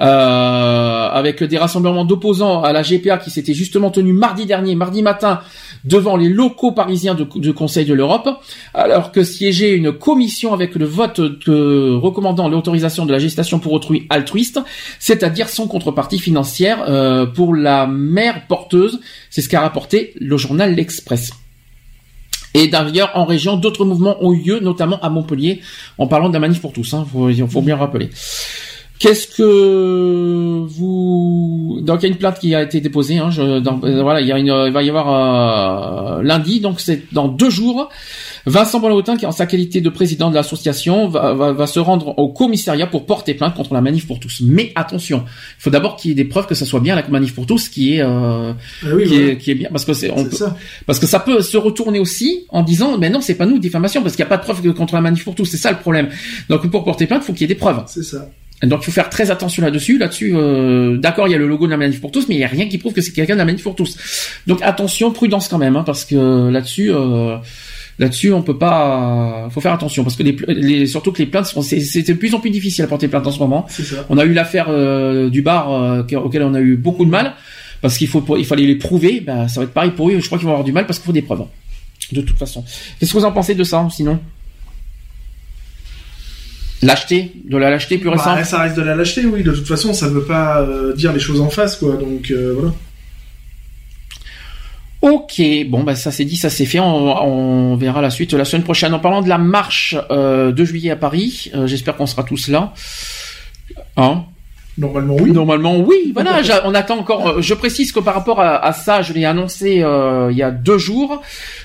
euh, 0.00 1.08
avec 1.08 1.44
des 1.44 1.58
rassemblements 1.58 2.04
d'opposants 2.04 2.60
à 2.62 2.72
la 2.72 2.82
GPA 2.82 3.18
qui 3.18 3.30
s'étaient 3.30 3.54
justement 3.54 3.90
tenus 3.90 4.14
mardi 4.14 4.46
dernier, 4.46 4.74
mardi 4.74 5.00
matin, 5.02 5.40
devant 5.84 6.16
les 6.16 6.28
locaux 6.28 6.72
parisiens 6.72 7.14
de 7.14 7.50
Conseil 7.52 7.84
de 7.84 7.94
l'Europe, 7.94 8.28
alors 8.74 9.12
que 9.12 9.22
siégeait 9.22 9.76
une 9.76 9.92
commission 9.92 10.52
avec 10.52 10.74
le 10.74 10.86
vote 10.86 11.18
recommandant 11.18 12.48
l'autorisation 12.48 13.06
de 13.06 13.12
la 13.12 13.20
gestation 13.20 13.60
pour 13.60 13.72
autrui 13.72 14.08
altruiste, 14.10 14.58
c'est-à-dire 14.98 15.48
sans 15.48 15.68
contrepartie 15.68 16.18
financière 16.18 16.84
euh, 16.88 17.26
pour 17.26 17.54
la 17.54 17.86
mère 17.86 18.48
porteuse? 18.48 19.00
C'est 19.30 19.40
ce 19.40 19.48
qu'a 19.48 19.60
rapporté 19.60 20.14
le 20.20 20.36
journal 20.36 20.74
L'Express. 20.74 21.30
Et 22.54 22.68
d'ailleurs, 22.68 23.10
en 23.14 23.24
région, 23.24 23.56
d'autres 23.56 23.84
mouvements 23.84 24.16
ont 24.24 24.32
eu 24.32 24.42
lieu, 24.42 24.60
notamment 24.60 24.98
à 25.00 25.10
Montpellier, 25.10 25.60
en 25.98 26.06
parlant 26.06 26.28
d'un 26.28 26.40
manif 26.40 26.60
pour 26.60 26.72
tous. 26.72 26.94
Hein, 26.94 27.06
faut, 27.10 27.62
bien 27.62 27.76
le 27.76 27.80
rappeler. 27.80 28.10
Qu'est-ce 28.98 29.28
que 29.28 30.66
vous 30.66 31.80
donc 31.82 32.02
il 32.02 32.02
y 32.02 32.06
a 32.06 32.12
une 32.12 32.18
plainte 32.18 32.38
qui 32.38 32.54
a 32.54 32.62
été 32.62 32.80
déposée. 32.80 33.18
Hein, 33.18 33.30
je, 33.30 33.40
euh, 33.40 34.02
voilà, 34.02 34.20
il 34.20 34.26
y 34.26 34.32
a 34.32 34.38
une, 34.38 34.64
il 34.66 34.72
va 34.72 34.82
y 34.82 34.90
avoir 34.90 36.18
euh, 36.18 36.22
lundi, 36.22 36.60
donc 36.60 36.80
c'est 36.80 37.12
dans 37.12 37.28
deux 37.28 37.48
jours. 37.48 37.88
Vincent 38.46 38.80
Bonautin, 38.80 39.16
qui 39.16 39.26
en 39.26 39.32
sa 39.32 39.46
qualité 39.46 39.80
de 39.80 39.88
président 39.88 40.30
de 40.30 40.34
l'association, 40.34 41.08
va, 41.08 41.34
va, 41.34 41.52
va 41.52 41.66
se 41.66 41.78
rendre 41.78 42.18
au 42.18 42.28
commissariat 42.28 42.86
pour 42.86 43.06
porter 43.06 43.34
plainte 43.34 43.54
contre 43.54 43.74
la 43.74 43.80
manif 43.80 44.06
pour 44.06 44.20
tous. 44.20 44.42
Mais 44.44 44.72
attention, 44.74 45.24
il 45.26 45.62
faut 45.62 45.70
d'abord 45.70 45.96
qu'il 45.96 46.10
y 46.10 46.12
ait 46.12 46.14
des 46.14 46.24
preuves 46.24 46.46
que 46.46 46.54
ça 46.54 46.64
soit 46.64 46.80
bien 46.80 46.94
la 46.94 47.06
manif 47.08 47.34
pour 47.34 47.46
tous 47.46 47.68
qui 47.68 47.96
est, 47.96 48.02
euh, 48.02 48.52
Ah 48.82 48.86
oui, 48.94 49.06
qui, 49.06 49.14
est 49.16 49.38
qui 49.38 49.50
est 49.50 49.54
bien, 49.54 49.68
parce 49.70 49.84
que 49.84 49.92
c'est, 49.92 50.10
parce 50.86 50.98
que 50.98 51.06
ça 51.06 51.20
peut 51.20 51.40
se 51.42 51.56
retourner 51.56 51.98
aussi 51.98 52.46
en 52.48 52.62
disant, 52.62 52.98
mais 52.98 53.10
non, 53.10 53.20
c'est 53.20 53.34
pas 53.34 53.46
nous 53.46 53.58
diffamation, 53.58 54.02
parce 54.02 54.16
qu'il 54.16 54.24
n'y 54.24 54.28
a 54.28 54.30
pas 54.30 54.38
de 54.38 54.42
preuves 54.42 54.74
contre 54.74 54.94
la 54.94 55.00
manif 55.00 55.24
pour 55.24 55.34
tous. 55.34 55.44
C'est 55.46 55.56
ça 55.56 55.70
le 55.70 55.78
problème. 55.78 56.08
Donc 56.48 56.68
pour 56.70 56.84
porter 56.84 57.06
plainte, 57.06 57.22
il 57.22 57.26
faut 57.26 57.32
qu'il 57.32 57.42
y 57.42 57.44
ait 57.44 57.48
des 57.48 57.54
preuves. 57.54 57.82
C'est 57.86 58.02
ça. 58.02 58.28
Donc 58.62 58.80
il 58.82 58.86
faut 58.86 58.92
faire 58.92 59.08
très 59.08 59.30
attention 59.30 59.62
là-dessus. 59.62 59.98
Là-dessus, 59.98 60.32
euh, 60.34 60.98
d'accord, 60.98 61.28
il 61.28 61.30
y 61.30 61.34
a 61.34 61.38
le 61.38 61.48
logo 61.48 61.66
de 61.66 61.70
la 61.70 61.76
manif 61.76 62.00
pour 62.00 62.10
tous, 62.10 62.28
mais 62.28 62.34
il 62.34 62.40
y 62.40 62.44
a 62.44 62.48
rien 62.48 62.68
qui 62.68 62.78
prouve 62.78 62.92
que 62.92 63.00
c'est 63.00 63.12
quelqu'un 63.12 63.34
de 63.34 63.38
la 63.38 63.44
manif 63.44 63.62
pour 63.62 63.74
tous. 63.74 63.96
Donc 64.46 64.60
attention, 64.62 65.10
prudence 65.12 65.48
quand 65.48 65.58
même, 65.58 65.76
hein, 65.76 65.82
parce 65.84 66.04
que 66.04 66.50
là-dessus, 66.50 66.92
euh, 66.92 67.36
là-dessus, 68.00 68.32
on 68.32 68.42
peut 68.42 68.58
pas. 68.58 69.48
Faut 69.50 69.60
faire 69.60 69.74
attention, 69.74 70.02
parce 70.02 70.16
que 70.16 70.22
les, 70.22 70.86
surtout 70.86 71.12
que 71.12 71.18
les 71.18 71.26
plaintes 71.26 71.46
sont, 71.46 71.62
c'est 71.62 72.02
de 72.02 72.12
plus 72.14 72.34
en 72.34 72.40
plus 72.40 72.50
difficile 72.50 72.82
à 72.82 72.88
porter 72.88 73.06
plainte 73.06 73.26
en 73.26 73.30
ce 73.30 73.38
moment. 73.38 73.66
Ça. 73.68 74.06
On 74.08 74.18
a 74.18 74.24
eu 74.24 74.32
l'affaire 74.32 74.66
euh, 74.68 75.28
du 75.28 75.42
bar 75.42 75.70
euh, 75.70 76.02
auquel 76.16 76.42
on 76.42 76.54
a 76.54 76.60
eu 76.60 76.76
beaucoup 76.76 77.04
de 77.04 77.10
mal, 77.10 77.34
parce 77.82 77.98
qu'il 77.98 78.08
faut, 78.08 78.24
il 78.36 78.46
fallait 78.46 78.66
les 78.66 78.76
prouver. 78.76 79.20
Ben, 79.20 79.46
ça 79.46 79.60
va 79.60 79.64
être 79.64 79.72
pareil 79.72 79.92
pour 79.92 80.08
eux. 80.08 80.18
Je 80.18 80.26
crois 80.26 80.38
qu'ils 80.38 80.46
vont 80.46 80.52
avoir 80.52 80.64
du 80.64 80.72
mal 80.72 80.86
parce 80.86 80.98
qu'il 80.98 81.06
faut 81.06 81.12
des 81.12 81.22
preuves. 81.22 81.44
De 82.10 82.22
toute 82.22 82.38
façon. 82.38 82.64
Qu'est-ce 82.98 83.12
que 83.12 83.18
vous 83.18 83.24
en 83.24 83.32
pensez 83.32 83.54
de 83.54 83.62
ça, 83.62 83.86
sinon? 83.90 84.18
Lâcheté, 86.82 87.32
de 87.44 87.58
la 87.58 87.68
lâcheté 87.68 87.98
plus 87.98 88.08
récente. 88.08 88.36
Bah, 88.36 88.44
ça 88.44 88.62
reste 88.62 88.76
de 88.76 88.82
la 88.82 88.96
lâcheté, 88.96 89.26
oui. 89.26 89.42
De 89.42 89.52
toute 89.52 89.68
façon, 89.68 89.92
ça 89.92 90.06
ne 90.06 90.12
veut 90.12 90.24
pas 90.24 90.62
euh, 90.62 90.94
dire 90.94 91.12
les 91.12 91.20
choses 91.20 91.42
en 91.42 91.50
face, 91.50 91.76
quoi. 91.76 91.96
Donc 91.96 92.32
voilà. 92.32 92.72
Ok, 95.02 95.40
bon 95.68 95.82
bah 95.82 95.94
ça 95.96 96.10
c'est 96.10 96.26
dit, 96.26 96.36
ça 96.36 96.50
c'est 96.50 96.66
fait. 96.66 96.78
On, 96.80 96.84
on 97.22 97.76
verra 97.76 98.02
la 98.02 98.10
suite 98.10 98.34
la 98.34 98.44
semaine 98.44 98.64
prochaine. 98.64 98.92
En 98.92 98.98
parlant 98.98 99.22
de 99.22 99.28
la 99.30 99.38
marche 99.38 99.96
euh, 100.10 100.52
de 100.52 100.64
juillet 100.64 100.90
à 100.90 100.96
Paris, 100.96 101.50
euh, 101.54 101.66
j'espère 101.66 101.96
qu'on 101.96 102.06
sera 102.06 102.22
tous 102.22 102.48
là. 102.48 102.74
Hein? 103.96 104.24
Normalement, 104.76 105.16
oui. 105.18 105.30
Normalement, 105.32 105.76
oui. 105.78 106.10
Voilà, 106.14 106.40
on 106.64 106.74
attend 106.74 106.98
encore. 106.98 107.26
euh, 107.28 107.40
Je 107.42 107.54
précise 107.54 107.92
que 107.92 108.00
par 108.00 108.14
rapport 108.14 108.40
à, 108.40 108.56
à 108.64 108.72
ça, 108.72 109.00
je 109.02 109.12
l'ai 109.14 109.24
annoncé 109.24 109.82
euh, 109.82 110.28
il 110.30 110.36
y 110.36 110.42
a 110.42 110.50
deux 110.50 110.78
jours 110.78 111.22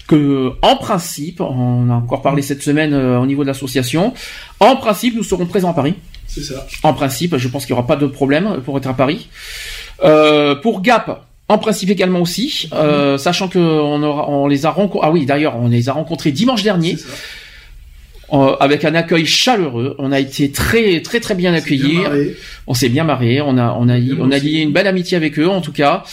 que, 0.07 0.51
en 0.61 0.75
principe, 0.77 1.41
on 1.41 1.89
a 1.89 1.93
encore 1.93 2.22
parlé 2.22 2.41
cette 2.41 2.61
semaine 2.64 2.93
euh, 2.93 3.19
au 3.19 3.25
niveau 3.25 3.43
de 3.43 3.47
l'association. 3.47 4.14
En 4.59 4.75
principe, 4.77 5.15
nous 5.15 5.23
serons 5.23 5.45
présents 5.45 5.72
à 5.72 5.73
Paris. 5.73 5.95
C'est 6.27 6.41
ça. 6.43 6.65
En 6.83 6.93
principe, 6.93 7.35
je 7.38 7.47
pense 7.49 7.65
qu'il 7.65 7.73
n'y 7.75 7.80
aura 7.80 7.88
pas 7.88 7.95
de 7.97 8.07
problème 8.07 8.61
pour 8.65 8.77
être 8.77 8.88
à 8.88 8.93
Paris. 8.93 9.27
Pour 10.61 10.81
Gap, 10.81 11.25
en 11.48 11.57
principe 11.57 11.90
également 11.91 12.22
aussi, 12.22 12.69
euh, 12.74 13.17
sachant 13.17 13.48
que 13.48 13.59
on, 13.59 14.01
aura, 14.01 14.30
on 14.30 14.48
les 14.48 14.65
a 14.65 14.72
rencontrés. 14.72 15.07
Ah 15.07 15.11
oui, 15.11 15.25
d'ailleurs, 15.25 15.56
on 15.57 15.67
les 15.67 15.90
a 15.90 15.93
rencontrés 15.93 16.32
dimanche 16.32 16.64
dernier. 16.64 16.98
euh, 18.33 18.56
avec 18.59 18.83
un 18.85 18.95
accueil 18.95 19.25
chaleureux, 19.25 19.95
on 19.99 20.11
a 20.11 20.19
été 20.19 20.51
très 20.51 21.01
très 21.01 21.19
très 21.19 21.35
bien 21.35 21.53
accueillis. 21.53 21.99
On 22.67 22.74
s'est 22.74 22.90
bien 22.90 23.03
marré, 23.03 23.41
on 23.41 23.57
a 23.57 23.75
on 23.80 23.88
a 23.88 23.98
on 24.19 24.32
a 24.32 24.38
lié 24.40 24.61
une 24.61 24.72
belle 24.72 24.88
amitié 24.88 25.15
avec 25.15 25.38
eux 25.38 25.48
en 25.48 25.61
tout 25.61 25.72
cas, 25.72 26.03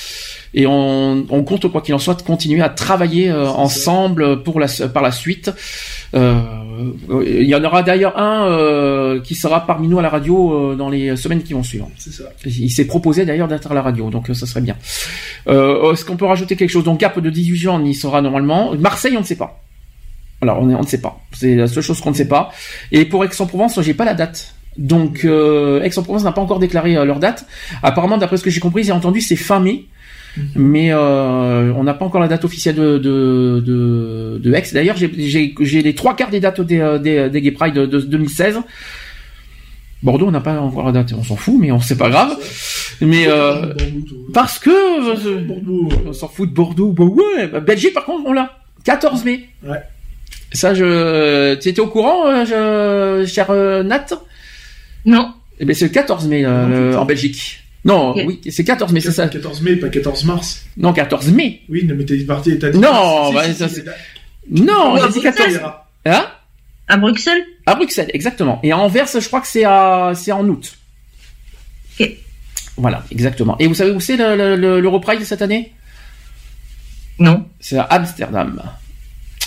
et 0.53 0.67
on, 0.67 1.25
on 1.31 1.43
compte 1.45 1.67
quoi 1.73 1.81
qu'il 1.81 1.95
en 1.95 1.99
soit 1.99 2.15
de 2.15 2.23
continuer 2.23 2.61
à 2.61 2.69
travailler 2.69 3.31
euh, 3.31 3.47
ensemble 3.49 4.43
pour 4.43 4.61
la 4.61 4.67
par 4.93 5.03
la 5.03 5.13
suite. 5.13 5.51
Euh, 6.15 6.41
il 7.27 7.47
y 7.47 7.55
en 7.55 7.63
aura 7.65 7.83
d'ailleurs 7.83 8.19
un 8.19 8.47
euh, 8.49 9.21
qui 9.21 9.35
sera 9.35 9.67
parmi 9.67 9.89
nous 9.89 9.99
à 9.99 10.03
la 10.03 10.09
radio 10.09 10.73
euh, 10.73 10.75
dans 10.75 10.89
les 10.89 11.17
semaines 11.17 11.43
qui 11.43 11.53
vont 11.53 11.63
suivre. 11.63 11.89
C'est 11.99 12.13
ça. 12.13 12.25
Il 12.45 12.71
s'est 12.71 12.87
proposé 12.87 13.25
d'ailleurs 13.25 13.49
d'être 13.49 13.71
à 13.71 13.75
la 13.75 13.83
radio, 13.83 14.11
donc 14.11 14.27
ça 14.33 14.47
serait 14.47 14.61
bien. 14.63 14.77
Euh, 15.49 15.93
Est-ce 15.93 16.05
qu'on 16.05 16.17
peut 16.17 16.25
rajouter 16.27 16.57
quelque 16.57 16.71
chose? 16.71 16.85
Donc 16.85 16.99
Gap 17.01 17.19
de 17.19 17.31
18 17.31 17.69
ans, 17.69 17.81
on 17.81 17.85
y 17.85 17.95
sera 17.95 18.21
normalement. 18.23 18.75
Marseille, 18.77 19.15
on 19.17 19.21
ne 19.21 19.25
sait 19.27 19.37
pas. 19.37 19.61
Alors 20.41 20.59
on, 20.61 20.71
est- 20.71 20.75
on 20.75 20.81
ne 20.83 20.87
sait 20.87 21.01
pas. 21.01 21.21
C'est 21.33 21.55
la 21.55 21.67
seule 21.69 21.83
chose 21.85 22.01
qu'on 22.01 22.11
ne 22.11 22.17
sait 22.17 22.29
pas. 22.29 22.51
Et 22.91 23.05
pour 23.05 23.25
Aix-en-Provence, 23.25 23.81
j'ai 23.81 23.95
pas 23.95 24.05
la 24.05 24.15
date. 24.15 24.55
Donc 24.79 25.25
euh, 25.25 25.83
Aix-en-Provence 25.83 26.25
n'a 26.25 26.33
pas 26.33 26.41
encore 26.41 26.59
déclaré 26.59 26.97
euh, 26.97 27.05
leur 27.05 27.21
date. 27.21 27.47
Apparemment, 27.83 28.19
d'après 28.19 28.39
ce 28.39 28.43
que 28.43 28.51
j'ai 28.51 28.61
compris, 28.61 28.83
j'ai 28.83 28.93
entendu, 28.93 29.21
c'est 29.21 29.37
fin 29.37 29.61
mai. 29.61 29.85
Mais 30.55 30.93
euh, 30.93 31.73
on 31.77 31.85
n'a 31.85 31.95
pas 31.95 32.05
encore 32.05 32.21
la 32.21 32.29
date 32.29 32.45
officielle 32.45 32.75
de 32.77 32.99
de, 32.99 33.63
de, 33.65 34.41
de 34.43 34.55
Aix. 34.55 34.65
D'ailleurs, 34.73 34.97
j'ai- 34.97 35.83
les 35.83 35.95
trois 35.95 36.17
quarts 36.17 36.31
des 36.31 36.41
dates 36.41 36.61
des 36.61 36.81
euh, 36.81 36.99
des, 36.99 37.29
des 37.29 37.41
Gay 37.43 37.51
Pride 37.51 37.75
de, 37.75 37.87
de 37.87 38.01
2016. 38.01 38.61
Bordeaux, 40.03 40.27
on 40.27 40.31
n'a 40.33 40.41
pas 40.41 40.59
encore 40.61 40.85
la 40.87 40.93
date, 40.93 41.13
on 41.17 41.23
s'en 41.23 41.37
fout, 41.37 41.55
mais 41.61 41.71
on 41.71 41.81
c'est 41.81 41.97
pas 41.99 42.11
grave. 42.11 42.37
Mais 43.01 43.27
euh, 43.29 43.73
parce 44.35 44.59
que 44.59 44.71
euh, 44.71 45.41
on 46.07 46.13
s'en 46.13 46.29
fout 46.29 46.49
de 46.49 46.55
Bordeaux, 46.55 46.93
bah 46.93 47.05
ouais. 47.05 47.47
Bah, 47.47 47.61
Belgique, 47.61 47.95
par 47.95 48.05
contre, 48.05 48.25
on 48.27 48.33
l'a. 48.33 48.59
14 48.85 49.25
mai. 49.25 49.45
Ouais. 49.65 49.79
Ça, 50.53 50.75
je. 50.75 51.55
Tu 51.55 51.69
étais 51.69 51.81
au 51.81 51.87
courant, 51.87 52.27
euh, 52.27 52.45
je... 53.25 53.31
cher 53.31 53.47
euh, 53.51 53.85
Nat? 53.85 54.07
Non. 55.05 55.33
Eh 55.61 55.65
ben, 55.65 55.75
c'est 55.75 55.85
le 55.85 55.93
14 55.93 56.27
mai 56.27 56.45
euh, 56.45 56.67
Non, 56.67 56.69
le- 56.69 56.89
putain. 56.91 57.01
en 57.01 57.05
Belgique. 57.05 57.61
Non, 57.85 58.11
Ok. 58.11 58.23
oui, 58.27 58.41
c'est 58.51 58.63
14 58.65 58.93
mai, 58.93 59.01
c'est 59.01 59.11
ça. 59.13 59.27
14 59.29 59.61
mai, 59.63 59.77
pas 59.77 59.89
14 59.89 60.25
mars. 60.25 60.65
Non, 60.77 60.93
14 60.93 61.31
mai. 61.33 61.63
Oui, 61.69 61.83
mais 61.85 62.05
t'es 62.05 62.17
parti, 62.19 62.57
t'as 62.59 62.71
dit. 62.71 62.79
Non, 62.79 63.33
bah, 63.33 63.45
si, 63.45 63.55
ça, 63.55 63.69
c'est- 63.69 63.85
Non, 64.51 64.95
Ou 64.95 64.97
j'ai 64.99 65.03
à 65.03 65.07
dit 65.09 65.21
Bruxelles. 65.21 65.53
14. 65.53 65.61
Hein? 66.07 66.27
À 66.89 66.97
Bruxelles? 66.97 67.45
À 67.67 67.75
Bruxelles, 67.75 68.11
exactement. 68.15 68.61
Et 68.63 68.71
à 68.73 68.79
Anvers, 68.79 69.07
je 69.13 69.27
crois 69.27 69.41
que 69.41 69.47
c'est 69.49 69.65
à, 69.65 70.13
c'est 70.15 70.33
en 70.33 70.47
août. 70.49 70.77
Voilà, 72.77 73.05
exactement. 73.11 73.57
Et 73.59 73.67
vous 73.67 73.75
savez 73.75 73.91
où 73.91 74.01
c'est 74.01 74.17
le, 74.17 74.35
le, 74.37 74.57
le- 74.57 74.81
l'Europride 74.81 75.21
de 75.21 75.25
cette 75.25 75.43
année? 75.43 75.73
Non. 77.19 77.47
C'est 77.61 77.77
à 77.77 77.83
Amsterdam. 77.83 78.63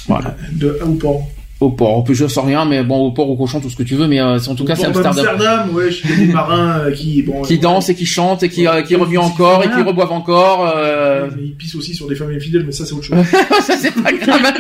Voilà. 0.08 0.36
De 0.52 0.70
port. 1.02 1.28
Au 1.62 1.70
port. 1.72 1.98
Au 2.00 2.04
plus, 2.04 2.16
je 2.16 2.28
sais 2.28 2.42
rien, 2.42 2.66
mais 2.66 2.84
bon, 2.84 2.98
au 3.08 3.12
port, 3.12 3.30
au 3.30 3.38
cochon, 3.38 3.62
tout 3.62 3.70
ce 3.70 3.78
que 3.78 3.84
tu 3.84 3.96
veux, 3.96 4.08
mais 4.08 4.20
euh, 4.20 4.38
en 4.48 4.56
tout 4.56 4.64
Au 4.64 4.66
cas, 4.66 4.76
c'est 4.76 4.88
Amsterdam. 4.88 5.16
d'Amsterdam, 5.16 5.70
ouais, 5.74 5.86
je 5.90 5.96
suis 6.06 6.16
des 6.18 6.34
marins 6.34 6.80
euh, 6.80 6.92
qui, 6.92 7.22
bon. 7.22 7.42
Qui 7.44 7.58
dansent 7.60 7.88
et 7.88 7.96
qui 7.96 8.06
chantent 8.06 8.44
et 8.44 8.50
qui, 8.50 8.68
euh, 8.68 8.82
qui 8.82 8.94
reviennent 8.96 9.22
encore 9.24 9.64
et 9.64 9.68
qui 9.70 9.82
reboivent 9.82 10.12
encore. 10.12 10.70
euh, 10.76 11.30
Mais 11.34 11.44
Ils 11.44 11.56
pissent 11.56 11.76
aussi 11.76 11.94
sur 11.96 12.08
des 12.10 12.16
femmes 12.16 12.32
infidèles, 12.36 12.64
mais 12.66 12.74
ça, 12.74 12.86
c'est 12.86 12.92
autre 12.94 13.04
chose. 13.06 13.18
ça 13.62 13.78
c'est 13.78 13.94
pas 13.94 14.12
grave. 14.12 14.54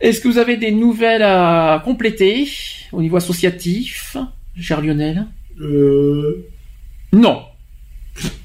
Est-ce 0.00 0.20
que 0.22 0.28
vous 0.28 0.38
avez 0.38 0.56
des 0.56 0.72
nouvelles 0.72 1.22
à 1.22 1.82
compléter 1.84 2.48
au 2.90 3.02
niveau 3.02 3.16
associatif, 3.16 4.16
cher 4.58 4.80
Lionel? 4.80 5.26
Euh, 5.60 6.46
Non. 7.12 7.42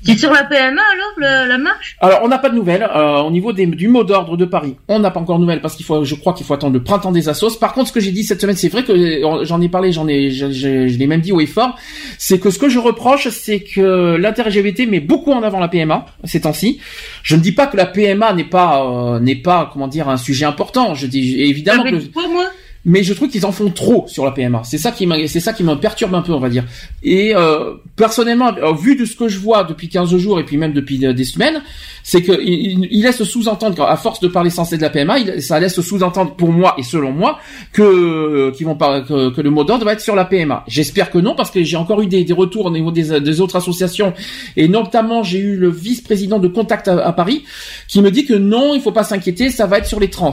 C'est 0.01 0.17
sur 0.17 0.31
la 0.31 0.45
PMA 0.45 0.81
alors, 0.81 1.13
la, 1.17 1.45
la 1.45 1.57
marche? 1.57 1.97
Alors, 1.99 2.21
on 2.23 2.29
n'a 2.29 2.37
pas 2.37 2.49
de 2.49 2.55
nouvelles 2.55 2.87
euh, 2.95 3.17
au 3.19 3.29
niveau 3.29 3.51
des- 3.51 3.65
du 3.65 3.89
mot 3.89 4.05
d'ordre 4.05 4.37
de 4.37 4.45
Paris. 4.45 4.77
On 4.87 4.99
n'a 4.99 5.11
pas 5.11 5.19
encore 5.19 5.35
de 5.37 5.41
nouvelles 5.41 5.59
parce 5.59 5.75
qu'il 5.75 5.85
faut, 5.85 6.05
je 6.05 6.15
crois 6.15 6.31
qu'il 6.33 6.45
faut 6.45 6.53
attendre 6.53 6.73
le 6.73 6.81
printemps 6.81 7.11
des 7.11 7.27
assos. 7.27 7.57
Par 7.59 7.73
contre, 7.73 7.89
ce 7.89 7.93
que 7.93 7.99
j'ai 7.99 8.11
dit 8.11 8.23
cette 8.23 8.39
semaine, 8.39 8.55
c'est 8.55 8.69
vrai 8.69 8.83
que 8.85 8.93
euh, 8.93 9.43
j'en 9.43 9.59
ai 9.59 9.67
parlé, 9.67 9.91
j'en 9.91 10.07
ai, 10.07 10.31
je, 10.31 10.49
je- 10.51 10.87
je 10.87 10.97
l'ai 10.97 11.07
même 11.07 11.19
dit 11.19 11.33
haut 11.33 11.41
et 11.41 11.45
fort, 11.45 11.75
c'est 12.17 12.39
que 12.39 12.49
ce 12.49 12.57
que 12.59 12.69
je 12.69 12.79
reproche, 12.79 13.27
c'est 13.27 13.59
que 13.59 14.15
l'inter-LGBT 14.15 14.87
met 14.87 15.01
beaucoup 15.01 15.33
en 15.33 15.43
avant 15.43 15.59
la 15.59 15.67
PMA 15.67 16.05
ces 16.23 16.41
temps-ci. 16.41 16.79
Je 17.23 17.35
ne 17.35 17.41
dis 17.41 17.51
pas 17.51 17.67
que 17.67 17.75
la 17.75 17.85
PMA 17.85 18.31
n'est 18.33 18.45
pas, 18.45 18.85
euh, 18.85 19.19
n'est 19.19 19.35
pas, 19.35 19.69
comment 19.73 19.89
dire, 19.89 20.07
un 20.07 20.17
sujet 20.17 20.45
important. 20.45 20.95
Je 20.95 21.07
dis 21.07 21.41
évidemment 21.41 21.81
Avec 21.83 21.95
que 21.99 22.05
pour 22.07 22.29
moi 22.29 22.45
mais 22.87 23.03
je 23.03 23.13
trouve 23.13 23.27
qu'ils 23.27 23.45
en 23.45 23.51
font 23.51 23.69
trop 23.69 24.05
sur 24.07 24.23
la 24.23 24.31
PMA. 24.31 24.61
C'est 24.63 24.77
ça 24.77 24.91
qui 24.91 25.05
m'a- 25.05 25.27
c'est 25.27 25.41
ça 25.41 25.51
qui 25.51 25.63
me 25.63 25.75
perturbe 25.75 26.15
un 26.15 26.21
peu, 26.21 26.31
on 26.31 26.39
va 26.39 26.47
dire. 26.47 26.63
Et 27.03 27.35
euh, 27.35 27.73
personnellement, 27.97 28.53
vu 28.79 28.95
de 28.95 29.03
ce 29.03 29.13
que 29.15 29.27
je 29.27 29.39
vois 29.39 29.65
depuis 29.65 29.89
15 29.89 30.15
jours 30.15 30.39
et 30.39 30.45
puis 30.45 30.55
même 30.55 30.71
depuis 30.71 31.05
euh, 31.05 31.11
des 31.11 31.25
semaines, 31.25 31.61
c'est 32.01 32.21
que 32.21 32.31
il, 32.41 33.01
laisse 33.03 33.21
sous-entendre 33.23 33.75
qu'à 33.75 33.95
force 33.97 34.21
de 34.21 34.29
parler 34.29 34.49
cesse 34.49 34.69
de 34.69 34.81
la 34.81 34.89
PMA, 34.89 35.41
ça 35.41 35.59
laisse 35.59 35.81
sous-entendre 35.81 36.35
pour 36.35 36.53
moi 36.53 36.75
et 36.77 36.83
selon 36.83 37.11
moi 37.11 37.39
que 37.73 37.81
euh, 37.81 38.51
qu'ils 38.51 38.65
vont 38.65 38.75
que, 38.77 39.41
le 39.41 39.49
mot 39.49 39.65
d'ordre 39.65 39.83
va 39.83 39.91
être 39.91 39.99
sur 39.99 40.15
la 40.15 40.23
PMA. 40.23 40.63
J'espère 40.67 41.11
que 41.11 41.17
non 41.17 41.35
parce 41.35 41.51
que 41.51 41.61
j'ai 41.61 41.75
encore 41.75 42.01
eu 42.01 42.07
des, 42.07 42.25
retours 42.31 42.67
au 42.67 42.71
niveau 42.71 42.91
des, 42.91 43.19
des 43.19 43.41
autres 43.41 43.57
associations 43.57 44.13
et 44.55 44.69
notamment 44.69 45.23
j'ai 45.23 45.39
eu 45.39 45.57
le 45.57 45.69
vice-président 45.69 46.39
de 46.39 46.47
Contact 46.47 46.87
à, 46.87 47.05
à 47.05 47.11
Paris 47.11 47.43
qui 47.89 48.01
me 48.01 48.11
dit 48.11 48.25
que 48.25 48.33
non, 48.33 48.75
il 48.75 48.81
faut 48.81 48.93
pas 48.93 49.03
s'inquiéter, 49.03 49.49
ça 49.49 49.65
va 49.65 49.79
être 49.79 49.87
sur 49.87 49.99
les 49.99 50.09
trans. 50.09 50.31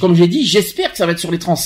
Comme 0.00 0.14
j'ai 0.14 0.28
dit, 0.28 0.44
j'espère 0.46 0.90
que 0.92 0.98
ça 0.98 1.06
va 1.06 1.12
être 1.12 1.18
sur 1.18 1.30
les 1.30 1.38
trans. 1.38 1.58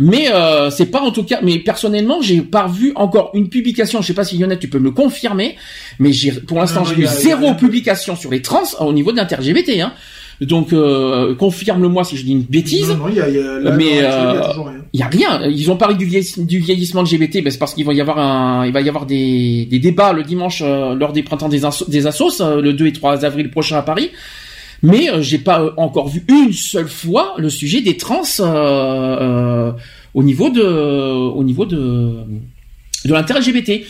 Mais 0.00 0.30
euh, 0.32 0.70
c'est 0.70 0.86
pas 0.86 1.00
en 1.00 1.10
tout 1.10 1.24
cas. 1.24 1.40
Mais 1.42 1.58
personnellement, 1.58 2.20
j'ai 2.22 2.40
pas 2.40 2.68
vu 2.68 2.92
encore 2.94 3.30
une 3.34 3.48
publication. 3.48 4.00
Je 4.00 4.06
sais 4.06 4.14
pas 4.14 4.24
si 4.24 4.38
Lionel, 4.38 4.58
tu 4.58 4.68
peux 4.68 4.78
me 4.78 4.84
le 4.84 4.90
confirmer. 4.92 5.56
Mais 5.98 6.12
j'ai, 6.12 6.30
pour 6.32 6.58
l'instant, 6.58 6.84
j'ai 6.84 6.94
eu 7.02 7.06
zéro 7.06 7.54
publication 7.54 8.14
sur 8.16 8.30
les 8.30 8.40
trans 8.42 8.62
au 8.80 8.92
niveau 8.92 9.10
de 9.12 9.16
l'inter-LGBT. 9.16 9.80
Hein. 9.80 9.92
Donc 10.40 10.72
euh, 10.72 11.34
confirme-le-moi 11.34 12.04
si 12.04 12.16
je 12.16 12.22
dis 12.24 12.30
une 12.30 12.42
bêtise. 12.42 12.88
Non, 12.90 12.96
non, 12.98 13.08
il 13.08 13.16
y 13.16 13.20
a, 13.20 13.28
il 13.28 13.34
y 13.34 13.38
a, 13.40 13.58
là, 13.58 13.70
mais 13.72 14.02
dans 14.02 14.08
l'actualité, 14.34 14.60
il 14.92 15.00
euh, 15.00 15.00
y 15.00 15.02
a 15.02 15.08
rien. 15.08 15.48
Ils 15.50 15.70
ont 15.72 15.76
parlé 15.76 15.96
du, 15.96 16.04
vieillis- 16.04 16.44
du 16.46 16.58
vieillissement 16.60 17.02
LGBT, 17.02 17.42
ben 17.42 17.50
c'est 17.50 17.58
parce 17.58 17.74
qu'il 17.74 17.84
va 17.84 17.92
y 17.92 18.00
avoir 18.00 18.20
un, 18.20 18.64
il 18.64 18.72
va 18.72 18.80
y 18.80 18.88
avoir 18.88 19.04
des, 19.04 19.66
des 19.68 19.80
débats 19.80 20.12
le 20.12 20.22
dimanche 20.22 20.62
euh, 20.64 20.94
lors 20.94 21.12
des 21.12 21.24
printemps 21.24 21.48
des, 21.48 21.62
des 21.88 22.06
assos 22.06 22.40
euh, 22.40 22.60
le 22.62 22.72
2 22.72 22.86
et 22.86 22.92
3 22.92 23.24
avril 23.24 23.50
prochain 23.50 23.78
à 23.78 23.82
Paris. 23.82 24.12
Mais 24.82 25.10
euh, 25.10 25.20
j'ai 25.22 25.38
pas 25.38 25.60
euh, 25.60 25.70
encore 25.76 26.08
vu 26.08 26.24
une 26.28 26.52
seule 26.52 26.88
fois 26.88 27.34
le 27.38 27.50
sujet 27.50 27.80
des 27.80 27.96
trans 27.96 28.22
euh, 28.40 28.44
euh, 28.46 29.72
au 30.14 30.22
niveau 30.22 30.50
de, 30.50 30.62
au 30.62 31.42
niveau 31.44 31.66
de, 31.66 32.18
de 33.04 33.12
l'inter-LGBT. 33.12 33.84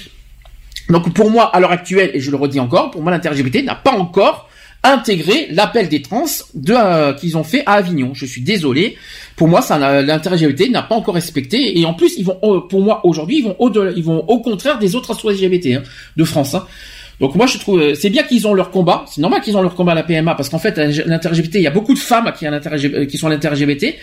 Donc 0.91 1.12
pour 1.12 1.31
moi, 1.31 1.44
à 1.55 1.60
l'heure 1.60 1.70
actuelle, 1.73 2.10
et 2.15 2.20
je 2.20 2.31
le 2.31 2.36
redis 2.39 2.60
encore, 2.60 2.91
pour 2.91 3.02
moi 3.02 3.10
l'inter-LGBT 3.12 3.65
n'a 3.65 3.75
pas 3.75 3.92
encore 3.92 4.49
intégrer 4.84 5.49
l'appel 5.50 5.89
des 5.89 6.00
trans 6.02 6.25
qu'ils 7.20 7.36
ont 7.36 7.42
fait 7.44 7.62
à 7.67 7.73
Avignon. 7.73 8.12
Je 8.15 8.25
suis 8.25 8.41
désolé. 8.41 8.97
Pour 9.36 9.49
moi, 9.49 9.60
ça 9.60 9.76
n'a- 9.76 10.02
l'intérêt 10.02 10.36
LGBT 10.36 10.70
n'a 10.70 10.83
pas 10.83 10.94
encore 10.94 11.15
respecté. 11.15 11.78
Et 11.78 11.84
en 11.84 11.94
plus, 11.94 12.15
ils 12.17 12.25
vont, 12.25 12.39
pour 12.68 12.81
moi, 12.81 13.00
aujourd'hui, 13.05 13.39
ils 13.39 13.44
vont 13.44 13.57
au 13.58 13.70
ils 13.97 14.05
vont 14.05 14.25
au 14.28 14.39
contraire 14.41 14.78
des 14.78 14.94
autres 14.94 15.10
associations 15.10 15.49
LGBT 15.49 15.67
hein, 15.78 15.83
de 16.17 16.25
France. 16.25 16.55
hein. 16.55 16.65
Donc 17.21 17.35
moi, 17.35 17.47
je 17.47 17.59
trouve, 17.59 17.81
euh, 17.81 17.95
c'est 17.95 18.11
bien 18.11 18.23
qu'ils 18.23 18.47
ont 18.47 18.55
leur 18.55 18.71
combat. 18.71 19.05
C'est 19.09 19.21
normal 19.21 19.41
qu'ils 19.41 19.57
ont 19.57 19.63
leur 19.63 19.75
combat 19.75 19.93
à 19.93 19.95
la 19.97 20.03
PMA 20.05 20.35
parce 20.37 20.49
qu'en 20.49 20.59
fait, 20.59 20.77
l'intérêt 21.07 21.35
LGBT, 21.35 21.57
il 21.57 21.63
y 21.63 21.67
a 21.67 21.71
beaucoup 21.73 21.95
de 21.95 21.99
femmes 21.99 22.33
qui, 22.39 22.47
euh, 22.47 23.07
qui 23.07 23.19
sont 23.19 23.27
à 23.27 23.31
l'intérêt 23.31 23.57
LGBT, 23.57 23.97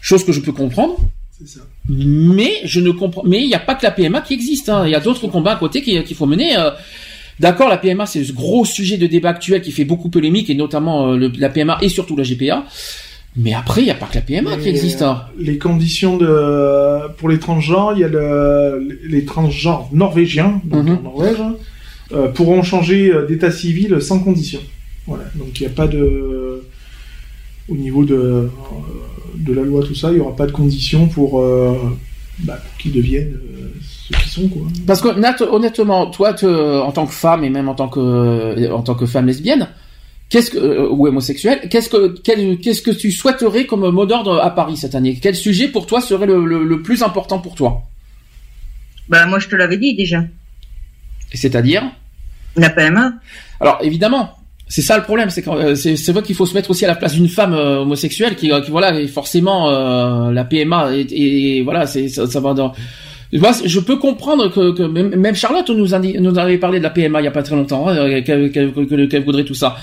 chose 0.00 0.24
que 0.24 0.32
je 0.32 0.40
peux 0.40 0.52
comprendre. 0.52 0.96
Ça. 1.44 1.60
Mais 1.88 2.52
je 2.64 2.78
ne 2.80 2.90
comprends. 2.92 3.22
Mais 3.26 3.40
il 3.42 3.48
n'y 3.48 3.54
a 3.54 3.58
pas 3.58 3.74
que 3.74 3.82
la 3.84 3.90
PMA 3.90 4.20
qui 4.20 4.34
existe. 4.34 4.68
hein. 4.68 4.82
Il 4.86 4.90
y 4.90 4.94
a 4.94 5.00
d'autres 5.00 5.26
combats 5.28 5.52
à 5.52 5.56
côté 5.56 5.82
qui- 5.82 6.02
qu'il 6.04 6.16
faut 6.16 6.26
mener. 6.26 6.56
euh. 6.56 6.70
D'accord, 7.40 7.68
la 7.68 7.78
PMA 7.78 8.06
c'est 8.06 8.22
ce 8.22 8.32
gros 8.32 8.64
sujet 8.64 8.98
de 8.98 9.06
débat 9.08 9.30
actuel 9.30 9.62
qui 9.62 9.72
fait 9.72 9.84
beaucoup 9.86 10.08
polémique 10.10 10.50
et 10.50 10.54
notamment 10.54 11.08
euh, 11.12 11.16
le- 11.16 11.32
la 11.38 11.48
PMA 11.48 11.78
et 11.80 11.88
surtout 11.88 12.14
la 12.16 12.22
GPA. 12.22 12.64
Mais 13.34 13.54
après, 13.54 13.80
il 13.80 13.84
n'y 13.86 13.90
a 13.90 13.94
pas 13.94 14.06
que 14.06 14.14
la 14.16 14.20
PMA 14.20 14.56
qui 14.58 14.68
existe. 14.68 15.00
hein. 15.02 15.22
Les 15.38 15.56
conditions 15.58 16.18
de 16.18 17.08
pour 17.16 17.28
les 17.30 17.38
transgenres, 17.40 17.94
il 17.96 18.00
y 18.00 18.04
a 18.04 18.08
le, 18.08 19.00
les 19.08 19.24
transgenres 19.24 19.88
norvégiens, 19.92 20.60
donc 20.64 20.84
Mhm. 20.84 20.98
en 20.98 21.02
Norvège, 21.02 21.40
hein, 21.40 21.54
euh, 21.54 21.62
pourront 22.34 22.62
changer 22.62 23.10
euh, 23.12 23.26
d'état 23.26 23.50
civil 23.50 24.00
sans 24.00 24.18
condition. 24.20 24.60
Voilà, 25.06 25.24
donc 25.34 25.58
il 25.58 25.62
n'y 25.66 25.72
a 25.72 25.74
pas 25.74 25.88
de 25.88 26.64
au 27.68 27.74
niveau 27.76 28.04
de 28.04 28.14
euh, 28.14 28.48
de 29.36 29.52
la 29.52 29.62
loi 29.62 29.82
tout 29.84 29.94
ça, 29.94 30.10
il 30.10 30.14
n'y 30.14 30.20
aura 30.20 30.36
pas 30.36 30.46
de 30.46 30.52
conditions 30.52 31.08
pour, 31.08 31.40
euh, 31.40 31.74
bah, 32.40 32.54
pour 32.62 32.76
qu'ils 32.78 32.92
deviennent 32.92 33.34
euh, 33.34 33.68
ceux 33.80 34.14
qui 34.22 34.28
sont 34.28 34.48
quoi. 34.48 34.62
Parce 34.86 35.00
que 35.00 35.18
Nat, 35.18 35.36
honnêtement, 35.42 36.06
toi, 36.10 36.34
te- 36.34 36.80
en 36.80 36.92
tant 36.92 37.06
que 37.06 37.14
femme 37.14 37.44
et 37.44 37.50
même 37.50 37.68
en 37.68 37.74
tant 37.74 37.88
que 37.88 38.00
euh, 38.00 38.72
en 38.72 38.82
tant 38.82 38.94
que 38.94 39.06
femme 39.06 39.26
lesbienne, 39.26 39.68
qu'est-ce 40.28 40.50
que 40.50 40.58
euh, 40.58 40.88
ou 40.90 41.06
homosexuelle, 41.06 41.60
qu'est-ce 41.70 41.88
que 41.88 42.14
quel- 42.22 42.58
qu'est-ce 42.58 42.82
que 42.82 42.90
tu 42.90 43.10
souhaiterais 43.10 43.64
comme 43.66 43.88
mot 43.90 44.06
d'ordre 44.06 44.38
à 44.40 44.50
Paris 44.50 44.76
cette 44.76 44.94
année? 44.94 45.18
Quel 45.20 45.34
sujet 45.34 45.68
pour 45.68 45.86
toi 45.86 46.00
serait 46.00 46.26
le, 46.26 46.44
le- 46.44 46.64
le 46.64 46.82
plus 46.82 47.02
important 47.02 47.38
pour 47.38 47.54
toi? 47.54 47.82
Bah, 49.08 49.24
moi, 49.26 49.38
je 49.38 49.48
te 49.48 49.56
l'avais 49.56 49.78
dit 49.78 49.94
déjà. 49.94 50.22
C'est-à-dire? 51.32 51.82
La 52.56 52.70
PMA. 52.70 53.12
Alors 53.60 53.78
évidemment, 53.82 54.30
c'est 54.68 54.82
ça 54.82 54.96
le 54.96 55.02
problème, 55.04 55.30
c'est 55.30 55.42
que 55.42 55.50
euh, 55.50 55.74
c'est 55.74 55.96
c'est 55.96 56.12
vrai 56.12 56.22
qu'il 56.22 56.34
faut 56.34 56.46
se 56.46 56.54
mettre 56.54 56.70
aussi 56.70 56.84
à 56.84 56.88
la 56.88 56.94
place 56.96 57.14
d'une 57.14 57.28
femme 57.28 57.52
euh, 57.54 57.80
homosexuelle 57.80 58.36
qui, 58.36 58.50
euh, 58.52 58.60
qui, 58.60 58.70
voilà, 58.70 58.98
et 58.98 59.06
forcément 59.06 59.70
euh, 59.70 60.30
la 60.32 60.44
PMA 60.44 60.92
et, 60.94 61.58
et 61.58 61.62
voilà, 61.62 61.86
c'est 61.86 62.08
ça, 62.08 62.26
ça 62.26 62.40
va 62.40 62.54
dans. 62.54 62.72
Moi, 63.34 63.52
je 63.64 63.80
peux 63.80 63.96
comprendre 63.96 64.48
que, 64.52 64.72
que 64.72 64.82
même 64.82 65.14
même 65.16 65.34
Charlotte 65.34 65.70
nous, 65.70 65.94
indi- 65.94 66.18
nous 66.20 66.38
avait 66.38 66.58
parlé 66.58 66.78
de 66.78 66.82
la 66.84 66.90
PMA 66.90 67.20
il 67.22 67.24
y 67.24 67.28
a 67.28 67.30
pas 67.30 67.42
très 67.42 67.56
longtemps, 67.56 67.88
hein, 67.88 67.96
euh, 67.96 68.22
qu'elle 68.22 68.50
qu'elle- 68.52 68.72
qu'elle- 68.72 69.08
qu'elle 69.08 69.24
voudrait 69.24 69.44
tout 69.44 69.54
ça. 69.54 69.76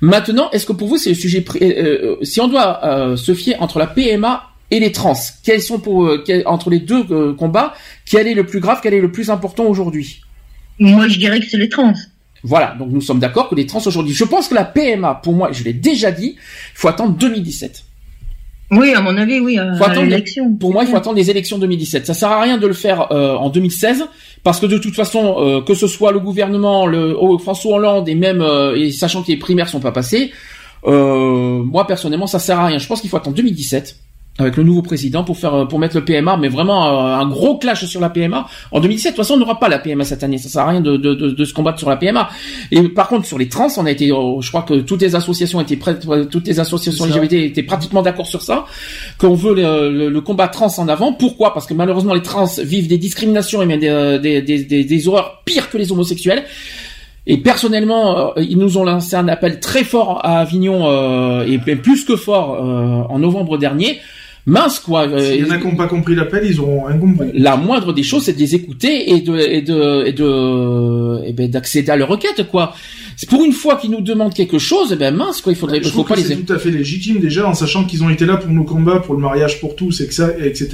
Maintenant, 0.00 0.50
est-ce 0.52 0.66
que 0.66 0.72
pour 0.72 0.86
vous 0.88 0.98
c'est 0.98 1.10
le 1.10 1.16
sujet 1.16 1.44
euh, 1.60 1.64
euh, 1.64 2.16
si 2.22 2.40
on 2.40 2.46
doit 2.48 2.84
euh, 2.84 3.16
se 3.16 3.34
fier 3.34 3.56
entre 3.60 3.78
la 3.80 3.86
PMA 3.88 4.44
et 4.70 4.78
les 4.80 4.92
trans, 4.92 5.14
quels 5.44 5.60
sont 5.62 5.78
pour 5.80 6.06
euh, 6.06 6.22
quels- 6.24 6.44
entre 6.46 6.70
les 6.70 6.78
deux 6.80 7.04
euh, 7.10 7.32
combats, 7.34 7.74
quel 8.08 8.26
est 8.28 8.34
le 8.34 8.44
plus 8.46 8.60
grave, 8.60 8.78
quel 8.82 8.94
est 8.94 9.00
le 9.00 9.10
plus 9.10 9.30
important 9.30 9.64
aujourd'hui? 9.64 10.20
Moi, 10.78 11.06
je 11.08 11.18
dirais 11.18 11.38
que 11.40 11.46
c'est 11.48 11.58
les 11.58 11.68
trans. 11.68 11.92
Voilà, 12.44 12.74
donc 12.78 12.90
nous 12.90 13.00
sommes 13.00 13.20
d'accord 13.20 13.48
que 13.48 13.54
les 13.54 13.66
trans 13.66 13.80
aujourd'hui. 13.84 14.14
Je 14.14 14.24
pense 14.24 14.48
que 14.48 14.54
la 14.54 14.64
PMA, 14.64 15.20
pour 15.22 15.32
moi, 15.32 15.52
je 15.52 15.62
l'ai 15.62 15.72
déjà 15.72 16.10
dit, 16.10 16.34
il 16.36 16.74
faut 16.74 16.88
attendre 16.88 17.16
2017. 17.16 17.84
Oui, 18.72 18.94
à 18.94 19.02
mon 19.02 19.16
avis, 19.18 19.38
oui, 19.38 19.58
à, 19.58 19.74
Faut 19.76 19.84
attendre- 19.84 20.06
l'élection. 20.06 20.54
Pour 20.54 20.72
moi, 20.72 20.82
il 20.82 20.88
faut 20.88 20.96
attendre 20.96 21.16
les 21.16 21.30
élections 21.30 21.58
2017. 21.58 22.06
Ça 22.06 22.14
sert 22.14 22.30
à 22.30 22.40
rien 22.40 22.56
de 22.56 22.66
le 22.66 22.72
faire 22.72 23.12
euh, 23.12 23.36
en 23.36 23.50
2016 23.50 24.06
parce 24.42 24.60
que 24.60 24.66
de 24.66 24.78
toute 24.78 24.94
façon, 24.94 25.36
euh, 25.38 25.60
que 25.60 25.74
ce 25.74 25.86
soit 25.86 26.10
le 26.10 26.20
gouvernement, 26.20 26.86
le 26.86 27.14
oh, 27.18 27.38
François 27.38 27.76
Hollande 27.76 28.08
et 28.08 28.14
même 28.14 28.40
euh, 28.40 28.74
et 28.74 28.90
sachant 28.90 29.22
que 29.22 29.28
les 29.28 29.36
primaires 29.36 29.68
sont 29.68 29.80
pas 29.80 29.92
passées, 29.92 30.32
euh, 30.86 31.62
moi 31.62 31.86
personnellement, 31.86 32.26
ça 32.26 32.38
sert 32.38 32.58
à 32.58 32.66
rien. 32.66 32.78
Je 32.78 32.86
pense 32.86 33.02
qu'il 33.02 33.10
faut 33.10 33.18
attendre 33.18 33.36
2017 33.36 33.96
avec 34.38 34.56
le 34.56 34.62
nouveau 34.62 34.80
président 34.80 35.24
pour 35.24 35.36
faire 35.36 35.54
euh, 35.54 35.64
pour 35.66 35.78
mettre 35.78 35.94
le 35.96 36.04
PMA, 36.06 36.38
mais 36.38 36.48
vraiment 36.48 36.86
euh, 36.86 37.14
un 37.16 37.26
gros 37.26 37.58
clash 37.58 37.84
sur 37.84 38.00
la 38.00 38.08
PMA 38.08 38.46
en 38.70 38.80
2017. 38.80 39.12
De 39.12 39.16
toute 39.16 39.24
façon, 39.24 39.34
on 39.34 39.36
n'aura 39.38 39.58
pas 39.60 39.68
la 39.68 39.78
PMA 39.78 40.04
cette 40.04 40.22
année. 40.24 40.38
Ça 40.38 40.48
sert 40.48 40.62
à 40.62 40.70
rien 40.70 40.80
de, 40.80 40.96
de, 40.96 41.14
de, 41.14 41.30
de 41.30 41.44
se 41.44 41.52
combattre 41.52 41.78
sur 41.78 41.90
la 41.90 41.96
PMA. 41.96 42.30
Et 42.70 42.82
par 42.88 43.08
contre, 43.08 43.26
sur 43.26 43.36
les 43.38 43.48
trans, 43.48 43.68
on 43.76 43.84
a 43.84 43.90
été, 43.90 44.10
euh, 44.10 44.40
je 44.40 44.48
crois 44.48 44.62
que 44.62 44.80
toutes 44.80 45.02
les 45.02 45.14
associations 45.14 45.60
étaient 45.60 45.76
prêtes, 45.76 46.06
toutes 46.30 46.46
les 46.46 46.60
associations. 46.60 47.04
LGBT 47.04 47.32
étaient 47.34 47.62
pratiquement 47.62 48.00
d'accord 48.00 48.26
sur 48.26 48.40
ça, 48.40 48.64
qu'on 49.18 49.34
veut 49.34 49.54
le, 49.54 49.90
le- 49.90 50.08
le 50.08 50.20
combat 50.22 50.48
trans 50.48 50.72
en 50.78 50.88
avant. 50.88 51.12
Pourquoi? 51.12 51.52
Parce 51.52 51.66
que 51.66 51.74
malheureusement, 51.74 52.14
les 52.14 52.22
trans 52.22 52.46
vivent 52.64 52.88
des 52.88 52.98
discriminations 52.98 53.60
et 53.60 53.66
même 53.66 53.80
des, 53.80 53.88
euh, 53.88 54.18
des, 54.18 54.40
des, 54.40 54.64
des, 54.64 54.84
des 54.84 55.08
horreurs 55.08 55.42
pires 55.44 55.68
que 55.68 55.76
les 55.76 55.92
homosexuels. 55.92 56.44
Et 57.26 57.36
personnellement, 57.36 58.34
ils 58.36 58.58
nous 58.58 58.78
ont 58.78 58.84
lancé 58.84 59.14
un 59.14 59.28
appel 59.28 59.60
très 59.60 59.84
fort 59.84 60.20
à 60.24 60.38
Avignon 60.40 60.88
euh, 60.88 61.46
et 61.46 61.58
plus 61.76 62.04
que 62.04 62.16
fort 62.16 62.54
euh, 62.54 63.02
en 63.08 63.18
novembre 63.20 63.58
dernier. 63.58 64.00
Mince 64.44 64.80
quoi. 64.80 65.06
euh, 65.06 65.20
S'il 65.20 65.46
y 65.46 65.48
en 65.48 65.50
a 65.50 65.58
qui 65.58 65.66
n'ont 65.66 65.76
pas 65.76 65.86
compris 65.86 66.14
l'appel, 66.16 66.44
ils 66.44 66.58
auront 66.58 66.82
rien 66.84 66.98
compris. 66.98 67.30
la 67.34 67.56
moindre 67.56 67.92
des 67.92 68.02
choses, 68.02 68.24
c'est 68.24 68.32
de 68.32 68.38
les 68.40 68.54
écouter 68.56 69.12
et 69.12 69.20
de 69.20 69.36
et 69.38 69.62
de 69.62 70.04
et 70.06 70.12
de 70.12 71.24
et 71.28 71.32
ben 71.32 71.48
d'accéder 71.48 71.90
à 71.92 71.96
leur 71.96 72.08
requête 72.08 72.48
quoi. 72.50 72.74
C'est 73.16 73.28
pour 73.28 73.44
une 73.44 73.52
fois 73.52 73.76
qu'ils 73.76 73.90
nous 73.92 74.00
demandent 74.00 74.34
quelque 74.34 74.58
chose, 74.58 74.90
eh 74.92 74.96
ben 74.96 75.14
mince 75.14 75.40
quoi, 75.42 75.52
il 75.52 75.56
faudrait, 75.56 75.78
Je 75.78 75.84
faut 75.84 75.90
trouve 75.90 76.08
pas 76.08 76.14
que 76.16 76.20
les. 76.20 76.26
c'est 76.26 76.36
tout 76.36 76.52
à 76.52 76.58
fait 76.58 76.70
légitime 76.70 77.20
déjà 77.20 77.46
en 77.48 77.54
sachant 77.54 77.84
qu'ils 77.84 78.02
ont 78.02 78.10
été 78.10 78.26
là 78.26 78.36
pour 78.36 78.50
nos 78.50 78.64
combats, 78.64 78.98
pour 78.98 79.14
le 79.14 79.20
mariage 79.20 79.60
pour 79.60 79.76
tous, 79.76 80.00
et 80.00 80.08
que 80.08 80.14
ça, 80.14 80.30
etc. 80.42 80.70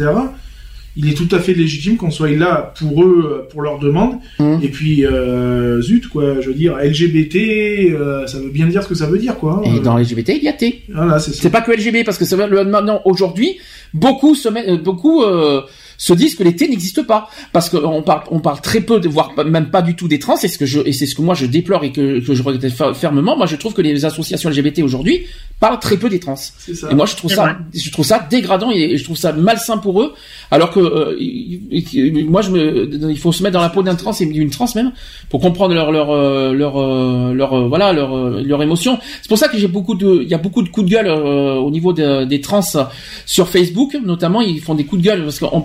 Il 1.01 1.09
est 1.09 1.15
tout 1.15 1.29
à 1.31 1.39
fait 1.39 1.55
légitime 1.55 1.97
qu'on 1.97 2.11
soit 2.11 2.31
là 2.31 2.75
pour 2.77 3.05
eux, 3.05 3.47
pour 3.51 3.63
leurs 3.63 3.79
demandes. 3.79 4.17
Hum. 4.41 4.59
Et 4.63 4.69
puis, 4.69 5.07
euh, 5.07 5.81
zut, 5.81 6.09
quoi, 6.09 6.41
je 6.41 6.49
veux 6.49 6.55
dire, 6.55 6.77
LGBT, 6.77 7.93
euh, 7.93 8.27
ça 8.27 8.39
veut 8.39 8.51
bien 8.51 8.67
dire 8.67 8.83
ce 8.83 8.89
que 8.89 8.95
ça 8.97 9.07
veut 9.07 9.19
dire, 9.19 9.37
quoi. 9.39 9.63
Et 9.65 9.77
Euh, 9.77 9.81
dans 9.81 9.97
LGBT, 9.97 10.31
il 10.37 10.43
y 10.43 10.49
a 10.49 10.53
T. 10.53 10.83
Voilà, 10.93 11.19
c'est 11.21 11.31
ça. 11.33 11.39
C'est 11.43 11.51
pas 11.51 11.61
que 11.61 11.71
LGBT 11.73 12.05
parce 12.05 12.19
que 12.19 12.25
c'est 12.25 12.35
vrai, 12.37 12.49
le- 12.49 12.65
maintenant 12.65 13.01
aujourd'hui, 13.05 13.59
beaucoup 13.95 14.35
se 14.35 14.49
met- 14.49 14.69
euh, 14.69 14.77
beaucoup 14.77 15.23
euh, 15.23 15.63
se 15.99 16.15
disent 16.15 16.35
que 16.37 16.43
les 16.45 16.57
T 16.57 16.67
n'existent 16.69 17.05
pas 17.05 17.29
parce 17.53 17.69
qu'on 17.69 18.01
parle 18.03 18.23
on 18.31 18.41
parle 18.41 18.61
très 18.63 18.81
peu 18.81 19.01
de 19.01 19.09
voire 19.09 19.33
même 19.45 19.69
pas 19.71 19.83
du 19.83 19.95
tout 19.97 20.09
des 20.09 20.19
trans 20.19 20.37
et 20.43 20.49
ce 20.49 20.57
que 20.57 20.65
je 20.65 20.81
et 20.87 20.93
c'est 20.95 21.05
ce 21.07 21.15
que 21.15 21.21
moi 21.23 21.35
je 21.35 21.45
déplore 21.45 21.85
et 21.85 21.93
que, 21.93 22.25
que 22.25 22.35
je 22.35 22.43
regrette 22.43 22.73
fer- 22.73 22.95
fermement. 22.97 23.37
Moi, 23.37 23.47
je 23.47 23.57
trouve 23.57 23.75
que 23.75 23.83
les 23.83 24.05
associations 24.07 24.49
LGBT 24.49 24.79
aujourd'hui 24.83 25.27
parlent 25.61 25.81
très 25.81 25.97
peu 25.97 26.09
des 26.09 26.21
trans. 26.21 26.37
C'est 26.37 26.75
ça. 26.75 26.89
Et 26.91 26.95
moi, 26.95 27.05
je 27.05 27.17
trouve 27.17 27.31
ça, 27.33 27.43
vrai. 27.43 27.57
je 27.75 27.91
trouve 27.91 28.05
ça 28.07 28.25
dégradant 28.31 28.71
et 28.71 28.97
je 28.97 29.05
trouve 29.05 29.17
ça 29.17 29.33
malsain 29.33 29.77
pour 29.79 30.01
eux. 30.01 30.15
Alors 30.51 30.71
que 30.71 30.79
euh, 30.81 31.17
moi, 32.29 32.43
je 32.43 32.51
me, 32.51 33.11
il 33.11 33.19
faut 33.19 33.33
se 33.33 33.43
mettre 33.43 33.55
dans 33.55 33.61
la 33.61 33.69
peau 33.69 33.83
d'un 33.83 33.95
trans 33.97 34.13
et 34.13 34.27
d'une 34.27 34.51
trans 34.51 34.67
même 34.77 34.93
pour 35.29 35.41
comprendre 35.41 35.75
leur 35.75 35.91
leur 35.91 36.11
euh, 36.11 36.53
leur 36.53 36.77
euh, 36.81 37.33
leur 37.35 37.53
euh, 37.55 37.69
voilà 37.69 37.93
leur 37.93 38.17
euh, 38.17 38.43
leur 38.45 38.63
émotion. 38.63 38.99
C'est 39.23 39.29
pour 39.29 39.39
ça 39.39 39.49
que 39.49 39.59
j'ai 39.59 39.69
beaucoup 39.69 39.95
de, 39.95 40.21
il 40.23 40.29
y 40.29 40.35
a 40.35 40.39
beaucoup 40.39 40.63
de 40.63 40.69
coups 40.69 40.87
de 40.87 40.93
gueule 40.93 41.09
euh, 41.09 41.55
au 41.57 41.71
niveau 41.71 41.93
de- 41.93 42.25
des 42.25 42.41
trans 42.41 42.61
sur 43.27 43.49
Facebook, 43.49 43.97
notamment. 44.05 44.41
Ils 44.43 44.61
font 44.61 44.75
des 44.75 44.85
coups 44.85 45.03
de 45.03 45.07
gueule 45.09 45.23
parce 45.25 45.39
que 45.39 45.45
on- 45.51 45.65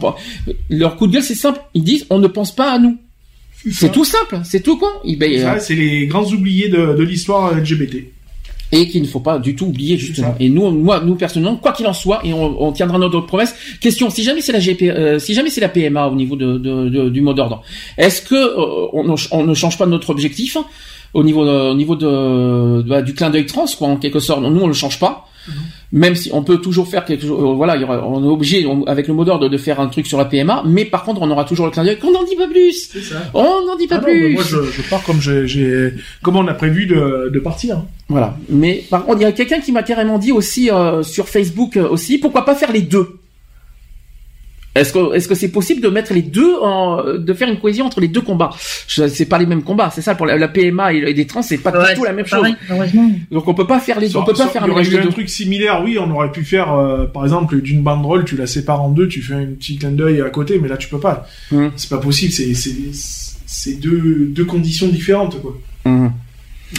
leur 0.70 0.96
coup 0.96 1.08
de 1.08 1.14
gueule, 1.14 1.24
c'est 1.24 1.36
simple. 1.36 1.60
Ils 1.74 1.84
disent, 1.84 2.06
on 2.10 2.20
ne 2.20 2.28
pense 2.28 2.56
pas 2.56 2.72
à 2.72 2.80
nous. 2.80 2.98
C'est 3.72 3.92
tout 3.92 4.04
simple, 4.04 4.40
c'est 4.44 4.62
tout 4.62 4.78
quoi. 4.78 5.02
Ils- 5.06 5.18
ben, 5.18 5.32
euh, 5.32 5.60
c'est 5.60 5.76
les 5.76 6.06
grands 6.08 6.26
oubliés 6.26 6.68
de, 6.70 6.96
de 6.98 7.04
l'histoire 7.04 7.54
LGBT. 7.56 7.96
et 8.76 8.88
qu'il 8.90 9.04
ne 9.04 9.08
faut 9.08 9.20
pas 9.20 9.38
du 9.38 9.56
tout 9.56 9.68
oublier 9.68 9.98
justement. 10.00 10.36
Et 10.40 10.50
nous, 10.50 10.70
moi, 10.72 11.00
nous 11.06 11.14
personnellement, 11.16 11.56
quoi 11.58 11.72
qu'il 11.74 11.86
en 11.88 11.94
soit, 11.94 12.22
et 12.26 12.34
on, 12.34 12.62
on 12.62 12.72
tiendra 12.72 12.98
notre 12.98 13.22
promesse. 13.22 13.54
Question 13.80 14.10
si 14.10 14.24
jamais 14.24 14.42
c'est 14.42 14.52
la 14.52 14.60
GP, 14.60 14.82
euh, 14.90 15.20
si 15.20 15.34
jamais 15.36 15.50
c'est 15.52 15.62
la 15.62 15.70
PMA 15.70 16.08
au 16.08 16.16
niveau 16.16 16.36
de, 16.36 16.58
de- 16.58 16.90
de- 16.90 17.10
du 17.10 17.22
mot 17.22 17.34
d'ordre, 17.36 17.62
est-ce 18.00 18.22
que 18.24 18.34
euh, 18.36 18.88
on, 18.94 19.04
ne- 19.04 19.16
on 19.32 19.44
ne 19.46 19.54
change 19.54 19.78
pas 19.78 19.86
notre 19.86 20.10
objectif 20.10 20.58
hein, 20.58 20.66
au 21.14 21.24
niveau 21.24 21.46
de- 21.46 21.72
au 21.72 21.76
niveau 21.76 21.96
de, 21.96 22.82
de- 22.82 23.02
du 23.02 23.14
clin 23.14 23.30
d'œil 23.30 23.46
trans 23.46 23.66
quoi 23.78 23.88
en 23.90 23.98
quelque 23.98 24.20
sorte? 24.20 24.42
Nous 24.42 24.60
on 24.62 24.68
le 24.68 24.74
change 24.74 25.00
pas. 25.00 25.28
Même 25.92 26.16
si 26.16 26.30
on 26.34 26.42
peut 26.44 26.58
toujours 26.58 26.88
faire 26.88 27.06
quelque 27.06 27.22
chose, 27.28 27.40
euh, 27.40 27.54
voilà, 27.54 27.76
il 27.76 27.82
y 27.82 27.84
aura- 27.86 28.06
on 28.08 28.24
est 28.24 28.28
obligé 28.28 28.66
on- 28.66 28.84
avec 28.86 29.08
le 29.08 29.14
mot 29.14 29.24
d'ordre 29.26 29.48
de 29.50 29.58
faire 29.58 29.80
un 29.80 29.88
truc 29.88 30.08
sur 30.08 30.18
la 30.18 30.26
PMA, 30.26 30.64
mais 30.66 30.86
par 30.86 31.04
contre 31.04 31.22
on 31.22 31.30
aura 31.30 31.44
toujours 31.46 31.66
le 31.66 31.72
clin 31.72 31.84
d'œil 31.84 32.00
qu'on 32.00 32.12
n'en 32.12 32.24
dit 32.24 32.36
pas 32.36 32.48
plus. 32.48 32.90
Ça. 33.02 33.16
On 33.34 33.66
n'en 33.66 33.76
dit 33.76 33.88
pas 33.88 33.96
Ah 33.96 34.00
non, 34.00 34.04
plus. 34.06 34.22
mais 34.30 34.34
moi, 34.34 34.44
je, 34.48 34.58
je 34.64 34.82
pars 34.90 35.04
comme 35.04 35.22
j'ai, 35.22 35.48
j'ai- 35.48 35.94
comme 36.24 36.36
on 36.38 36.48
a 36.48 36.54
prévu 36.54 36.86
de, 36.88 37.30
de 37.32 37.40
partir. 37.40 37.84
Voilà. 38.10 38.38
Mais 38.50 38.84
par 38.90 39.06
contre, 39.06 39.20
il 39.20 39.24
y 39.24 39.26
a 39.26 39.32
quelqu'un 39.32 39.60
qui 39.60 39.72
m'a 39.72 39.84
carrément 39.84 40.18
dit 40.18 40.32
aussi 40.32 40.72
euh, 40.72 41.04
sur 41.04 41.28
Facebook 41.30 41.78
euh, 41.78 41.88
aussi, 41.90 42.18
pourquoi 42.18 42.46
pas 42.46 42.56
faire 42.56 42.72
les 42.72 42.82
deux? 42.82 43.08
Est-ce 44.76 44.92
que 44.92 45.14
est-ce 45.14 45.28
que 45.28 45.36
c'est 45.36 45.52
possible 45.52 45.82
de 45.82 45.88
mettre 45.90 46.14
les 46.14 46.24
deux, 46.24 46.56
en, 46.60 47.04
de 47.18 47.34
faire 47.34 47.48
une 47.48 47.60
cohésion 47.60 47.86
entre 47.86 48.00
les 48.02 48.08
deux 48.08 48.22
combats? 48.22 48.50
C'est 48.88 49.26
pas 49.28 49.38
les 49.38 49.46
mêmes 49.46 49.62
combats, 49.62 49.92
c'est 49.94 50.02
ça 50.02 50.16
pour 50.16 50.26
la, 50.26 50.36
la 50.38 50.48
PMA 50.48 50.94
et, 50.94 51.14
les 51.14 51.28
trans, 51.28 51.44
c'est 51.44 51.60
pas 51.60 51.72
Ouais, 51.72 51.90
du 51.94 52.00
tout 52.00 52.04
la 52.06 52.14
même 52.14 52.26
pareil, 52.26 52.54
chose. 52.68 52.72
heureusement. 52.72 53.12
Donc 53.32 53.48
on 53.48 53.54
peut 53.54 53.68
pas 53.68 53.80
faire 53.80 54.00
les, 54.00 54.16
on 54.16 54.22
Ça- 54.22 54.26
peut 54.26 54.32
pas 54.32 54.38
ça- 54.46 54.48
faire 54.50 54.64
il 54.66 54.70
y 54.70 54.72
un 54.72 54.74
aurait 54.74 54.90
eu 54.90 54.98
un 54.98 55.04
deux. 55.04 55.10
truc 55.10 55.30
similaire, 55.30 55.82
oui, 55.84 55.98
on 56.00 56.10
aurait 56.10 56.32
pu 56.32 56.44
faire, 56.44 56.74
euh, 56.74 57.06
par 57.06 57.24
exemple, 57.24 57.62
d'une 57.62 57.84
banderole, 57.84 58.26
tu 58.26 58.36
la 58.36 58.48
sépares 58.48 58.82
en 58.82 58.90
deux, 58.90 59.08
tu 59.08 59.22
fais 59.22 59.36
un 59.36 59.46
petit 59.46 59.78
clin 59.78 59.92
d'œil 59.92 60.22
à 60.22 60.30
côté, 60.32 60.58
mais 60.60 60.68
là 60.68 60.78
tu 60.78 60.88
peux 60.90 61.00
pas. 61.00 61.28
Mhm. 61.52 61.72
C'est 61.76 61.90
pas 61.92 62.00
possible, 62.00 62.32
c'est, 62.34 62.54
c'est, 62.56 62.72
c'est 63.46 63.80
deux, 63.80 64.26
deux 64.30 64.46
conditions 64.46 64.88
différentes, 64.88 65.40
quoi. 65.40 65.56
Mhm. 65.86 66.12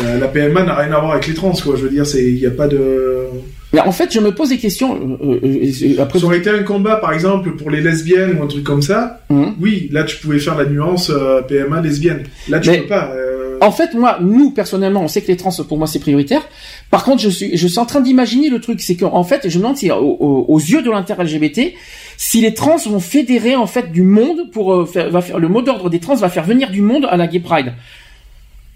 La, 0.02 0.16
la 0.18 0.26
PMA 0.26 0.64
n'a 0.64 0.74
rien 0.74 0.92
à 0.92 0.98
voir 0.98 1.12
avec 1.12 1.28
les 1.28 1.34
trans, 1.34 1.52
quoi. 1.52 1.76
Je 1.76 1.82
veux 1.82 1.90
dire, 1.90 2.04
c'est, 2.04 2.24
il 2.24 2.38
y 2.40 2.46
a 2.46 2.50
pas 2.50 2.66
de. 2.66 3.26
Mais 3.74 3.80
en 3.80 3.92
fait, 3.92 4.12
je 4.12 4.20
me 4.20 4.32
pose 4.34 4.48
des 4.50 4.58
questions. 4.58 4.94
euh, 5.22 5.38
euh, 5.44 5.70
euh, 5.98 6.02
après, 6.02 6.18
Ça 6.18 6.24
aurait 6.26 6.38
été 6.38 6.50
un 6.50 6.62
combat, 6.62 6.96
par 6.96 7.12
exemple, 7.12 7.50
pour 7.56 7.70
les 7.70 7.80
lesbiennes 7.80 8.38
ou 8.38 8.42
un 8.42 8.46
truc 8.46 8.64
comme 8.64 8.82
ça. 8.82 9.20
Mhm. 9.30 9.54
Oui, 9.60 9.88
là 9.92 10.04
tu 10.04 10.16
pouvais 10.16 10.38
faire 10.38 10.56
la 10.56 10.64
nuance 10.66 11.10
euh, 11.10 11.42
PMA 11.42 11.80
lesbienne. 11.80 12.22
Là 12.48 12.60
tu 12.60 12.70
Mais- 12.70 12.78
peux 12.82 12.86
pas. 12.88 13.10
euh, 13.14 13.58
en 13.60 13.70
fait, 13.70 13.94
moi, 13.94 14.18
nous 14.20 14.50
personnellement, 14.50 15.02
on 15.02 15.08
sait 15.08 15.22
que 15.22 15.28
les 15.28 15.36
trans, 15.36 15.50
pour 15.68 15.78
moi, 15.78 15.86
c'est 15.86 15.98
prioritaire. 16.00 16.42
Par 16.90 17.02
contre, 17.04 17.22
je 17.22 17.30
suis, 17.30 17.56
je 17.56 17.66
suis 17.66 17.78
en 17.78 17.86
train 17.86 18.00
d'imaginer 18.00 18.50
le 18.50 18.60
truc, 18.60 18.80
c'est 18.80 18.96
qu'en 18.96 19.24
fait, 19.24 19.48
je 19.48 19.56
me 19.58 19.62
demande 19.62 19.76
si, 19.78 19.90
au- 19.90 19.96
au- 19.96 20.44
aux 20.48 20.58
yeux 20.58 20.82
de 20.82 20.90
l'inter-LGBT, 20.90 21.72
si 22.16 22.40
les 22.42 22.52
trans 22.52 22.76
vont 22.76 23.00
fédérer 23.00 23.56
en 23.56 23.66
fait 23.66 23.90
du 23.90 24.02
monde 24.02 24.50
pour 24.52 24.74
euh, 24.74 24.86
faire, 24.86 25.10
va 25.10 25.20
faire 25.22 25.38
le 25.38 25.48
mot 25.48 25.62
d'ordre 25.62 25.88
des 25.90 25.98
trans 25.98 26.14
va 26.14 26.28
faire 26.28 26.44
venir 26.44 26.70
du 26.70 26.82
monde 26.82 27.06
à 27.10 27.16
la 27.16 27.26
Gay 27.26 27.40
Pride. 27.40 27.72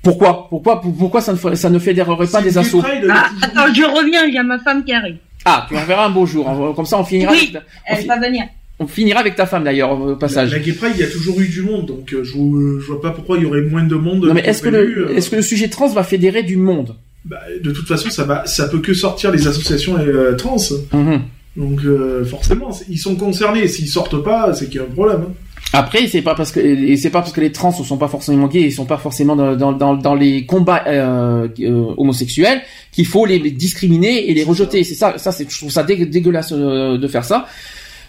Pourquoi? 0.03 0.47
Pourquoi 0.49 0.81
Pourquoi 0.81 1.21
ça 1.21 1.33
ne, 1.33 1.55
ça 1.55 1.71
ne 1.71 1.79
fédérerait 1.79 2.27
pas 2.27 2.41
des 2.43 2.57
assauts? 2.57 2.83
Ah, 3.11 3.29
attends, 3.43 3.73
je 3.75 3.83
reviens, 3.83 4.25
il 4.25 4.35
y 4.35 4.39
a 4.39 4.43
ma 4.43 4.59
femme 4.59 4.85
qui 4.85 4.93
arrive. 4.93 5.17
Ah, 5.45 5.67
tu 5.69 5.77
enverras 5.77 6.07
un 6.07 6.11
beau 6.11 6.27
jour. 6.27 6.49
hein. 6.49 6.73
Comme 6.75 6.87
ça, 6.87 6.99
on 6.99 7.05
finira. 7.05 7.33
Oui, 7.33 7.39
avec 7.39 7.53
ta- 7.53 7.59
on, 7.59 7.95
elle 7.97 8.03
fi- 8.03 8.07
va 8.09 8.19
venir. 8.21 8.45
on 8.81 8.87
finira 8.87 9.21
avec 9.21 9.35
ta 9.37 9.47
femme 9.47 9.65
d'ailleurs 9.65 9.93
au 10.01 10.11
La, 10.11 10.17
passage. 10.17 10.53
la 10.53 10.59
Gay 10.61 10.73
Pride, 10.73 10.93
il 10.95 11.01
y 11.01 11.05
a 11.05 11.09
toujours 11.11 11.41
eu 11.41 11.49
du 11.49 11.63
monde, 11.63 11.87
donc 11.87 12.13
euh, 12.13 12.23
je, 12.25 12.33
vois- 12.37 12.81
je 12.81 12.87
vois 12.87 13.01
pas 13.01 13.11
pourquoi 13.11 13.37
il 13.39 13.43
y 13.43 13.47
aurait 13.47 13.63
moins 13.63 13.83
de 13.85 13.95
monde. 13.95 14.27
Non 14.27 14.35
mais 14.35 14.43
est-ce 14.43 14.63
que 14.63 14.69
le 14.69 14.79
euh, 15.11 15.17
est-ce 15.17 15.31
que 15.31 15.37
le 15.37 15.43
sujet 15.43 15.69
trans 15.69 15.89
va 15.89 16.03
fédérer 16.05 16.43
du 16.43 16.57
monde? 16.57 16.97
Bah, 17.25 17.39
de 17.63 17.71
toute 17.73 17.87
façon, 17.89 18.09
ça 18.11 18.25
va, 18.25 18.47
ça 18.47 18.69
peut 18.69 18.79
que 18.81 18.95
sortir 18.95 19.31
les 19.33 19.47
associations 19.47 19.97
euh, 19.99 20.35
trans. 20.37 20.57
Mhm. 20.93 21.23
Donc 21.57 21.81
euh, 21.85 22.25
forcément, 22.25 22.71
ils 22.89 22.99
sont 22.99 23.17
concernés. 23.17 23.67
S'ils 23.69 23.89
sortent 23.89 24.23
pas, 24.23 24.53
c'est 24.55 24.67
qu'il 24.67 24.77
y 24.77 24.79
a 24.79 24.83
un 24.87 24.93
problème. 24.95 25.23
hein. 25.29 25.33
Après, 25.73 26.07
c'est 26.07 26.23
pas 26.23 26.35
parce 26.35 26.51
que 26.51 26.97
c'est 26.97 27.11
pas 27.11 27.21
parce 27.21 27.33
que 27.33 27.43
les 27.43 27.53
trans 27.53 27.75
ne 27.79 27.85
sont 27.85 27.99
pas 27.99 28.09
forcément 28.09 28.47
gays, 28.47 28.63
ils 28.63 28.73
sont 28.73 28.87
pas 28.87 28.97
forcément 28.97 29.37
dans, 29.37 30.15
les 30.15 30.47
combats 30.47 30.85
euh, 30.87 31.47
euh, 31.61 31.95
homosexuels 31.99 32.63
qu'il 32.91 33.07
faut 33.07 33.27
les 33.27 33.39
discriminer 33.51 34.31
et 34.31 34.35
les 34.35 34.45
rejeter. 34.45 34.83
C'est 34.83 34.95
ça, 34.95 35.19
ça 35.19 35.31
c'est 35.31 35.49
je 35.51 35.59
trouve 35.59 35.71
ça 35.71 35.83
dégue- 35.83 36.09
dégueulasse 36.09 36.53
euh, 36.53 36.97
de 36.97 37.07
faire 37.07 37.25
ça. 37.25 37.47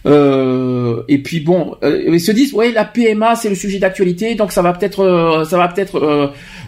Euh, 0.05 1.03
et 1.09 1.17
puis 1.21 1.41
bon, 1.41 1.75
euh, 1.83 2.03
ils 2.07 2.21
se 2.21 2.31
disent 2.31 2.53
ouais 2.53 2.71
la 2.71 2.85
PMA 2.85 3.35
c'est 3.35 3.49
le 3.49 3.55
sujet 3.55 3.79
d'actualité 3.79 4.35
donc 4.35 4.51
ça 4.53 4.61
va 4.61 4.71
peut-être 4.73 5.01
euh, 5.01 5.43
ça 5.43 5.57
va 5.57 5.67
peut-être 5.67 5.97
euh, 5.97 6.27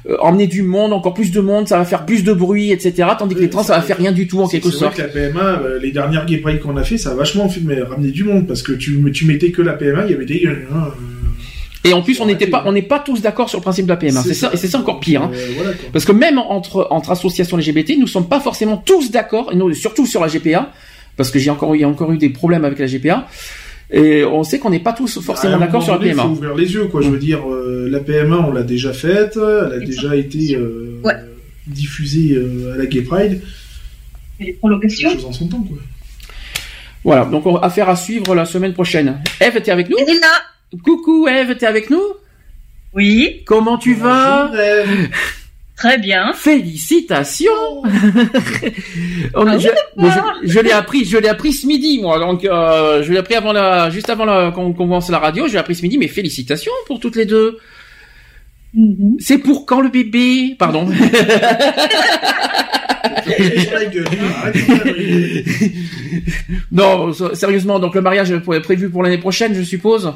euh, 0.09 0.17
emmener 0.19 0.47
du 0.47 0.63
monde 0.63 0.91
encore 0.91 1.13
plus 1.13 1.31
de 1.31 1.39
monde 1.39 1.67
ça 1.67 1.77
va 1.77 1.85
faire 1.85 2.05
plus 2.05 2.25
de 2.25 2.33
bruit 2.33 2.71
etc 2.73 3.07
tandis 3.17 3.35
que 3.35 3.39
les 3.39 3.49
trans 3.49 3.63
ça 3.63 3.75
va 3.77 3.81
faire 3.81 3.97
rien 3.97 4.11
du 4.11 4.27
tout 4.27 4.41
en 4.41 4.47
quelque 4.49 4.69
C'est 4.69 4.77
vrai 4.77 4.85
sorte. 4.85 4.95
que 4.97 5.01
la 5.01 5.07
PMA, 5.07 5.61
euh, 5.63 5.79
les 5.81 5.91
dernières 5.91 6.25
Gay 6.25 6.37
Pride 6.37 6.59
qu'on 6.59 6.75
a 6.75 6.83
fait, 6.83 6.97
ça 6.97 7.11
a 7.11 7.15
vachement 7.15 7.47
fait 7.47 7.61
mais, 7.63 7.81
ramener 7.81 8.11
du 8.11 8.25
monde 8.25 8.47
parce 8.47 8.63
que 8.63 8.73
tu, 8.73 9.01
tu 9.13 9.25
mettais 9.25 9.51
que 9.51 9.61
la 9.61 9.73
PMA, 9.73 10.05
il 10.07 10.11
y 10.11 10.13
avait 10.13 10.25
des 10.25 10.45
hein, 10.73 10.87
Et 11.85 11.93
en 11.93 12.01
plus, 12.01 12.19
on 12.19 12.25
n'était 12.25 12.47
pas, 12.47 12.63
on 12.65 12.73
n'est 12.73 12.81
pas 12.81 12.99
tous 12.99 13.21
d'accord 13.21 13.49
sur 13.49 13.59
le 13.59 13.63
principe 13.63 13.85
de 13.85 13.91
la 13.91 13.97
PMA. 13.97 14.21
C'est 14.21 14.33
ça, 14.33 14.49
et 14.53 14.57
c'est 14.57 14.67
ça 14.67 14.77
encore 14.77 14.99
pire. 14.99 15.23
hein. 15.23 15.31
euh, 15.33 15.47
voilà. 15.55 15.71
Parce 15.93 16.05
que 16.05 16.11
même 16.11 16.37
entre 16.37 16.87
entre 16.91 17.11
associations 17.11 17.55
LGBT, 17.57 17.93
nous 17.97 18.07
sommes 18.07 18.27
pas 18.27 18.39
forcément 18.41 18.77
tous 18.77 19.09
d'accord, 19.09 19.51
et 19.51 19.55
nous, 19.55 19.73
surtout 19.73 20.05
sur 20.05 20.21
la 20.21 20.27
GPA, 20.27 20.71
parce 21.17 21.31
que 21.31 21.39
j'ai 21.39 21.49
encore, 21.49 21.75
il 21.75 21.81
y 21.81 21.83
a 21.83 21.87
encore 21.89 22.11
eu 22.11 22.17
des 22.17 22.29
problèmes 22.29 22.65
avec 22.65 22.79
la 22.79 22.85
GPA. 22.87 23.27
Et 23.93 24.23
on 24.23 24.43
sait 24.43 24.57
qu'on 24.59 24.69
n'est 24.69 24.79
pas 24.79 24.93
tous 24.93 25.19
forcément 25.19 25.57
d'accord 25.57 25.83
sur 25.83 25.91
la 25.93 25.99
PMA. 25.99 26.23
faut 26.23 26.29
ouvrir 26.29 26.55
les 26.55 26.73
yeux, 26.73 26.85
quoi. 26.85 27.01
Je 27.01 27.09
veux 27.09 27.17
dire, 27.19 27.39
euh, 27.51 27.89
la 27.91 27.99
PMA, 27.99 28.37
on 28.37 28.53
l'a 28.53 28.63
déjà 28.63 28.93
faite, 28.93 29.37
elle 29.37 29.73
a 29.73 29.79
déjà 29.79 30.15
été 30.15 30.55
euh, 30.55 31.01
diffusée 31.67 32.35
euh, 32.35 32.73
à 32.73 32.77
la 32.77 32.85
Gay 32.85 33.01
Pride. 33.01 33.41
Et 34.39 34.45
les 34.45 34.53
prolongations 34.53 35.09
Les 35.09 35.15
choses 35.15 35.25
en 35.25 35.33
son 35.33 35.47
temps, 35.47 35.61
quoi. 35.61 35.77
Voilà, 37.03 37.25
donc 37.25 37.45
on- 37.45 37.57
affaire 37.57 37.89
à 37.89 37.95
suivre 37.95 38.33
la 38.35 38.45
semaine 38.45 38.73
prochaine. 38.73 39.19
Eve, 39.41 39.59
t'es 39.61 39.71
avec 39.71 39.89
nous 39.89 39.97
Elle 39.99 40.15
est 40.15 40.19
là. 40.19 40.41
Coucou 40.85 41.27
Eve, 41.27 41.57
t'es 41.57 41.65
avec 41.65 41.89
nous 41.89 42.01
Oui. 42.93 43.41
Comment 43.45 43.77
tu 43.77 43.93
vas 43.95 44.49
Très 45.81 45.97
bien. 45.97 46.31
Félicitations 46.33 47.51
On- 49.33 49.47
Ah 49.47 49.57
je, 49.57 49.67
d'accord. 49.67 50.33
je- 50.43 50.47
je 50.53 50.59
l'ai 50.59 50.71
appris, 50.71 51.05
je 51.05 51.17
l'ai 51.17 51.27
appris 51.29 51.53
ce 51.53 51.65
midi, 51.65 51.99
moi. 52.01 52.19
Donc, 52.19 52.45
euh, 52.45 53.01
je 53.03 53.11
l'ai 53.11 53.17
appris 53.19 53.35
avant 53.35 53.51
la, 53.51 53.89
juste 53.89 54.09
avant 54.09 54.25
la, 54.25 54.51
qu'on 54.51 54.73
commence 54.73 55.09
la 55.09 55.19
radio. 55.19 55.47
Je 55.47 55.53
l'ai 55.53 55.59
appris 55.59 55.75
ce 55.75 55.81
midi, 55.81 55.97
mais 55.97 56.07
félicitations 56.07 56.71
pour 56.85 56.99
toutes 56.99 57.15
les 57.15 57.25
deux. 57.25 57.57
Mhm. 58.73 59.15
C'est 59.19 59.39
pour 59.39 59.65
quand 59.65 59.81
le 59.81 59.89
bébé? 59.89 60.55
Pardon. 60.59 60.87
non, 66.71 67.11
sérieusement. 67.33 67.79
Donc 67.79 67.95
le 67.95 68.01
mariage 68.01 68.31
est 68.31 68.39
prévu 68.61 68.89
pour 68.89 69.03
l'année 69.03 69.17
prochaine, 69.17 69.53
je 69.53 69.63
suppose? 69.63 70.13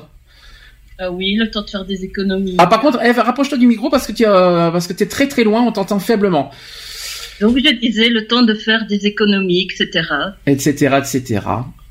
Ah 0.97 1.11
oui, 1.11 1.35
le 1.35 1.51
temps 1.51 1.61
de 1.63 1.69
faire 1.69 1.85
des 1.85 2.05
économies. 2.05 2.55
Ah, 2.57 2.67
par 2.67 2.79
contre, 2.79 3.03
Eve, 3.03 3.19
rapproche-toi 3.19 3.57
du 3.57 3.67
micro 3.67 3.89
parce 3.89 4.07
que 4.07 4.13
tu 4.13 4.25
euh, 4.25 4.71
parce 4.71 4.87
que 4.87 4.93
t'es 4.93 5.07
très 5.07 5.27
très 5.27 5.43
loin, 5.43 5.61
on 5.61 5.71
t'entend 5.71 5.99
faiblement, 5.99 6.51
Donc 7.41 7.57
je 7.57 7.73
disais, 7.79 8.07
le 8.09 8.27
temps 8.27 8.43
de 8.43 8.53
faire 8.53 8.85
des 8.87 9.05
économies, 9.05 9.67
etc. 9.69 10.07
etc., 10.47 10.95
etc. 10.97 11.41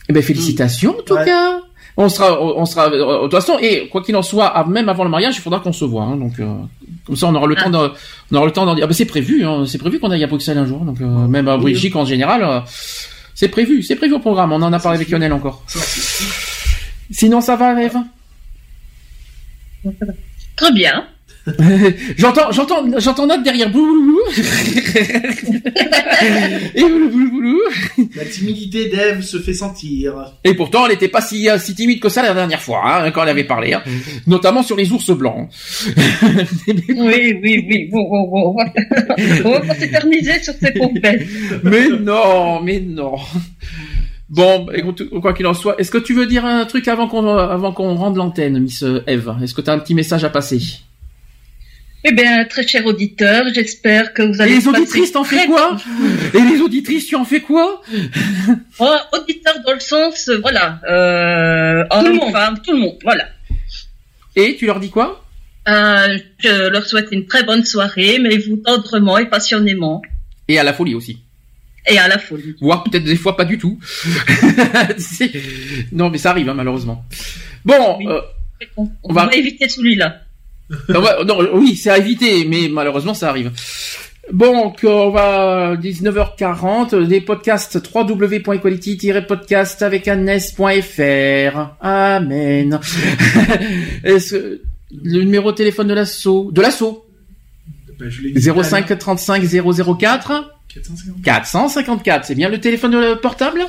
Eh 0.09 0.13
ben 0.13 0.23
félicitations 0.23 0.99
en 0.99 1.03
tout 1.03 1.17
cas. 1.17 1.61
On 1.97 2.09
sera, 2.09 2.43
on 2.43 2.67
sera, 2.67 2.91
euh, 2.93 3.19
de 3.19 3.23
toute 3.23 3.31
façon, 3.35 3.57
et 3.61 3.89
quoi 3.89 4.03
qu'il 4.03 4.17
en 4.17 4.23
soit, 4.23 4.47
ah, 4.47 4.65
même 4.65 4.89
avant 4.89 5.05
le 5.05 5.11
mariage, 5.11 5.37
il 5.37 5.41
faudra 5.41 5.61
qu'on 5.61 5.73
se 5.73 5.85
voit. 5.85 6.03
hein, 6.03 6.17
donc, 6.17 6.41
euh, 6.41 6.53
comme 7.07 7.15
ça, 7.15 7.29
on 7.29 7.35
aura 7.37 7.47
le 7.47 7.55
temps 7.55 7.71
de, 7.71 7.93
on 8.33 8.37
aura 8.37 8.47
le 8.47 8.51
temps 8.53 8.67
d'en 8.67 8.75
dire. 8.75 8.83
Ah, 8.85 8.89
ben, 8.89 8.95
c'est 8.95 9.05
prévu, 9.05 9.47
hein, 9.47 9.65
c'est 9.65 9.79
prévu 9.79 10.01
qu'on 10.01 10.11
aille 10.11 10.25
à 10.25 10.27
Bruxelles 10.27 10.59
un 10.59 10.67
jour. 10.67 10.81
Donc, 10.85 11.01
euh, 11.01 11.05
même 11.29 11.47
à 11.47 11.57
Belgique 11.57 11.95
en 11.95 12.05
général, 12.05 12.43
euh, 12.43 12.59
c'est 13.37 13.47
prévu, 13.47 13.85
c'est 13.85 13.95
prévu 13.95 14.15
au 14.15 14.19
programme. 14.19 14.51
On 14.53 14.61
en 14.63 14.73
a 14.73 14.81
parlé 14.81 14.97
avec 14.97 15.09
Lionel 15.09 15.33
encore. 15.33 15.63
Sinon, 17.13 17.41
ça 17.41 17.55
va, 17.55 17.81
Eve? 17.81 17.97
Très 20.57 20.73
bien. 20.73 21.07
J'entends, 22.17 22.51
j'entends, 22.53 22.85
j'entends 22.99 23.27
note 23.27 23.43
derrière. 23.43 23.71
Bouloulou. 23.71 24.19
Et 26.75 26.83
boulou. 26.83 27.61
La 28.17 28.25
timidité 28.25 28.89
d'Eve 28.89 29.21
se 29.21 29.39
fait 29.39 29.53
sentir. 29.53 30.37
Et 30.43 30.55
pourtant, 30.55 30.87
elle 30.87 30.93
n'était 30.93 31.09
pas 31.09 31.21
si, 31.21 31.47
si 31.59 31.75
timide 31.75 32.01
que 32.01 32.09
ça 32.09 32.23
la 32.23 32.33
dernière 32.33 32.63
fois, 32.63 32.81
hein, 32.87 33.11
quand 33.11 33.25
elle 33.25 33.29
avait 33.29 33.45
parlé, 33.45 33.75
hein. 33.75 33.83
notamment 34.27 34.63
sur 34.63 34.75
les 34.77 34.91
ours 34.93 35.11
blancs. 35.11 35.51
oui, 36.67 37.39
oui, 37.43 37.67
oui. 37.69 37.89
Bon, 37.91 38.09
bon, 38.09 38.27
bon. 38.29 38.51
On 38.51 38.55
va, 38.55 38.65
on 39.45 39.51
va 39.51 39.61
pas 39.61 39.75
s'éterniser 39.75 40.43
sur 40.43 40.55
ces 40.55 40.71
pompettes. 40.73 41.27
mais 41.63 41.89
non, 41.89 42.63
mais 42.63 42.81
non. 42.81 43.17
Bon, 44.31 44.67
écoute, 44.73 45.09
quoi 45.21 45.35
qu'il 45.35 45.47
en 45.47 45.55
soit, 45.55 45.79
est-ce 45.79 45.91
que 45.91 45.99
tu 45.99 46.15
veux 46.15 46.27
dire 46.27 46.45
un 46.45 46.65
truc 46.65 46.89
avant 46.89 47.09
qu'on 47.09 47.27
avant 47.37 47.73
qu'on 47.73 47.95
rende 47.95 48.17
l'antenne, 48.17 48.59
Miss 48.59 48.85
Eve? 49.07 49.35
Est-ce 49.43 49.55
que 49.55 49.61
tu 49.61 49.71
as 49.71 49.75
un 49.75 49.79
petit 49.79 49.95
message 49.95 50.25
à 50.25 50.31
passer? 50.31 50.61
Eh 52.07 52.13
bien, 52.13 52.45
très 52.45 52.67
cher 52.67 52.85
auditeur, 52.85 53.47
j'espère 53.55 54.13
que 54.13 54.21
vous 54.21 54.39
Et 54.39 54.43
allez 54.43 54.51
les 54.57 54.57
passer 54.57 54.69
auditrices, 54.69 55.13
t'en 55.13 55.25
fais 55.25 55.47
quoi? 55.47 55.79
Et 56.35 56.39
les 56.39 56.61
auditrices, 56.61 57.07
tu 57.07 57.17
en 57.17 57.25
fais 57.25 57.41
quoi? 57.41 57.81
Oh, 58.79 58.97
auditeur 59.13 59.55
dans 59.65 59.73
le 59.73 59.81
sens, 59.81 60.29
euh, 60.29 60.39
voilà, 60.41 60.81
euh, 60.87 61.85
homme, 61.91 62.21
femme, 62.31 62.61
tout 62.63 62.73
le 62.73 62.79
monde, 62.79 62.99
voilà. 63.05 63.29
Et 64.37 64.57
tu 64.57 64.67
leur 64.67 64.81
dis 64.81 64.91
quoi? 64.91 65.25
Euh, 65.67 66.19
je 66.41 66.69
leur 66.69 66.85
souhaite 66.87 67.09
une 67.13 67.27
très 67.27 67.43
bonne 67.45 67.65
soirée, 67.65 68.19
mais 68.21 68.37
vous 68.37 68.57
tendrement 68.57 69.17
et 69.17 69.27
passionnément, 69.27 70.03
Et 70.49 70.59
à 70.59 70.63
la 70.63 70.75
folie 70.75 70.95
aussi. 70.95 71.21
Et 71.87 71.99
à 71.99 72.09
la 72.09 72.19
folie. 72.19 72.57
Voire 72.61 72.83
peut-être 72.85 73.05
des 73.05 73.17
fois 73.17 73.37
pas 73.37 73.45
du 73.45 73.59
tout. 73.59 73.79
Non, 75.93 76.11
mais 76.11 76.19
ça 76.19 76.31
arrive, 76.31 76.49
hein, 76.49 76.55
malheureusement. 76.55 77.05
Bon, 77.65 77.99
euh, 78.09 78.21
On, 78.77 78.89
On 79.03 79.13
va- 79.13 79.27
va 79.27 79.35
éviter 79.35 79.69
celui-là. 79.69 80.21
non, 80.89 81.01
ouais, 81.03 81.25
non, 81.27 81.39
oui, 81.55 81.77
c'est 81.77 81.91
à 81.91 81.99
éviter, 81.99 82.45
mais 82.47 82.69
malheureusement, 82.71 83.13
ça 83.15 83.29
arrive. 83.29 83.51
Bon, 84.33 84.53
donc, 84.69 84.81
on 84.85 85.11
va 85.11 85.77
19h40, 85.77 87.07
des 87.07 87.21
podcasts 87.21 87.79
www.equality-podcast 87.95 89.83
avec 89.83 90.09
Annès.fr. 90.09 90.63
Amen. 91.81 92.81
Est-ce 94.05 94.35
que- 94.35 94.61
le 95.03 95.25
numéro 95.25 95.51
de 95.53 95.57
téléphone 95.57 95.89
de 95.89 95.95
l'assaut, 95.95 96.51
de 96.53 96.63
l'assaut, 96.63 97.05
Ben, 97.99 98.09
je 98.09 98.23
l'ai 98.23 98.31
dit 98.31 98.41
05 98.41 98.97
35 98.99 99.43
004 99.45 100.54
450. 100.75 101.23
454, 101.23 102.25
c'est 102.27 102.35
bien 102.35 102.49
le 102.49 102.59
téléphone 102.61 103.17
portable? 103.23 103.65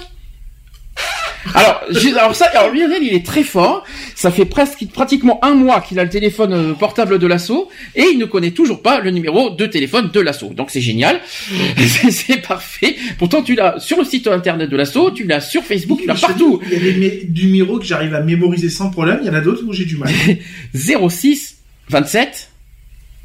Alors, 1.53 1.83
alors 2.17 2.35
ça, 2.35 2.45
alors 2.45 2.73
Lionel, 2.73 3.03
il 3.03 3.13
est 3.13 3.23
très 3.25 3.43
fort. 3.43 3.83
Ça 4.15 4.31
fait 4.31 4.45
presque 4.45 4.87
pratiquement 4.91 5.43
un 5.45 5.53
mois 5.53 5.79
qu'il 5.81 5.99
a 5.99 6.03
le 6.03 6.09
téléphone 6.09 6.53
euh, 6.53 6.73
portable 6.73 7.19
de 7.19 7.27
l'assaut 7.27 7.69
et 7.95 8.05
il 8.11 8.17
ne 8.17 8.25
connaît 8.25 8.49
toujours 8.51 8.81
pas 8.81 8.99
le 8.99 9.11
numéro 9.11 9.51
de 9.51 9.65
téléphone 9.67 10.09
de 10.11 10.19
l'assaut. 10.21 10.53
Donc 10.55 10.71
c'est 10.71 10.81
génial, 10.81 11.19
c'est 12.09 12.41
parfait. 12.41 12.95
Pourtant, 13.19 13.43
tu 13.43 13.53
l'as 13.53 13.79
sur 13.79 13.97
le 13.99 14.05
site 14.05 14.27
internet 14.27 14.69
de 14.69 14.75
l'assaut, 14.75 15.11
tu 15.11 15.25
l'as 15.25 15.41
sur 15.41 15.63
Facebook, 15.63 15.99
tu 16.01 16.07
l'as 16.07 16.15
partout. 16.15 16.61
Il 16.65 16.73
y 16.73 16.75
a 16.77 16.79
des 16.79 16.93
mé- 16.93 17.31
du 17.31 17.45
numéro 17.47 17.77
que 17.77 17.85
j'arrive 17.85 18.15
à 18.15 18.21
mémoriser 18.21 18.69
sans 18.71 18.89
problème. 18.89 19.19
Il 19.21 19.27
y 19.27 19.29
en 19.29 19.35
a 19.35 19.41
d'autres 19.41 19.63
où 19.67 19.73
j'ai 19.73 19.85
du 19.85 19.97
mal. 19.97 20.11
06 20.73 21.57
27 21.89 22.49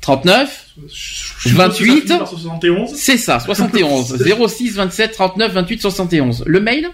39 0.00 0.66
Je 0.88 1.54
28 1.54 2.08
par 2.18 2.28
71. 2.28 2.90
C'est 2.94 3.16
ça, 3.18 3.38
71 3.40 4.16
06 4.48 4.74
27 4.76 5.12
39 5.12 5.52
28 5.52 5.82
71. 5.82 6.44
Le 6.46 6.60
mail 6.60 6.88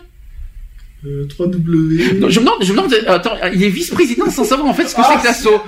Euh, 1.04 1.26
3W. 1.28 2.18
Non, 2.18 2.28
je 2.30 2.40
me 2.40 2.44
demande, 2.46 2.62
je 2.62 2.72
me 2.72 2.76
demande, 2.78 2.92
euh, 2.94 3.12
attends, 3.14 3.36
il 3.54 3.62
est 3.62 3.68
vice-président 3.68 4.28
sans 4.30 4.44
savoir 4.44 4.66
en 4.68 4.74
fait 4.74 4.88
ce 4.88 4.94
que 4.96 5.02
c'est 5.02 5.18
que 5.20 5.24
l'assaut. 5.26 5.60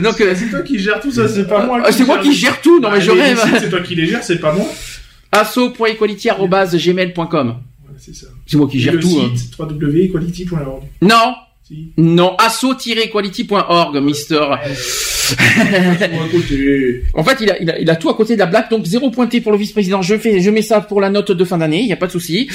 Donc, 0.00 0.20
euh, 0.20 0.34
C'est 0.36 0.48
toi 0.48 0.62
qui 0.62 0.78
gères 0.78 1.00
tout 1.00 1.10
ça, 1.12 1.28
c'est 1.28 1.46
pas 1.46 1.66
moi. 1.66 1.82
euh, 1.86 1.90
c'est 1.92 2.04
moi 2.04 2.18
qui 2.18 2.32
gère 2.32 2.60
tout, 2.62 2.80
non 2.80 2.88
mais 2.90 2.96
Ah, 2.98 3.00
je 3.00 3.10
rêve. 3.10 3.38
C'est 3.60 3.68
toi 3.68 3.80
qui 3.80 3.94
les 3.94 4.06
gères, 4.06 4.22
c'est 4.22 4.38
pas 4.38 4.52
moi. 4.54 4.64
asso.equality.gmail.com 5.32 7.48
Ouais, 7.88 7.94
c'est 7.98 8.14
ça. 8.14 8.26
C'est 8.46 8.56
moi 8.56 8.68
qui 8.68 8.80
gère 8.80 8.94
le 8.94 9.00
tout. 9.00 9.20
hein. 9.20 9.32
www.equality.org. 9.58 10.82
Non, 11.02 11.34
Si. 11.66 11.92
non, 11.96 12.36
asso-equality.org, 12.38 13.96
Mister. 13.96 14.46
En 17.14 17.24
fait, 17.24 17.38
il 17.40 17.50
a, 17.50 17.60
il, 17.60 17.70
a, 17.70 17.78
il 17.80 17.90
a 17.90 17.96
tout 17.96 18.08
à 18.08 18.14
côté 18.14 18.34
de 18.34 18.38
la 18.38 18.46
blague, 18.46 18.70
donc 18.70 18.84
zéro 18.84 19.10
pointé 19.10 19.40
pour 19.40 19.50
le 19.50 19.58
vice-président. 19.58 20.00
Je 20.02 20.16
fais, 20.16 20.40
je 20.40 20.50
mets 20.50 20.62
ça 20.62 20.80
pour 20.80 21.00
la 21.00 21.10
note 21.10 21.32
de 21.32 21.44
fin 21.44 21.58
d'année, 21.58 21.80
il 21.80 21.88
y 21.88 21.92
a 21.92 21.96
pas 21.96 22.06
de 22.06 22.12
souci. 22.12 22.48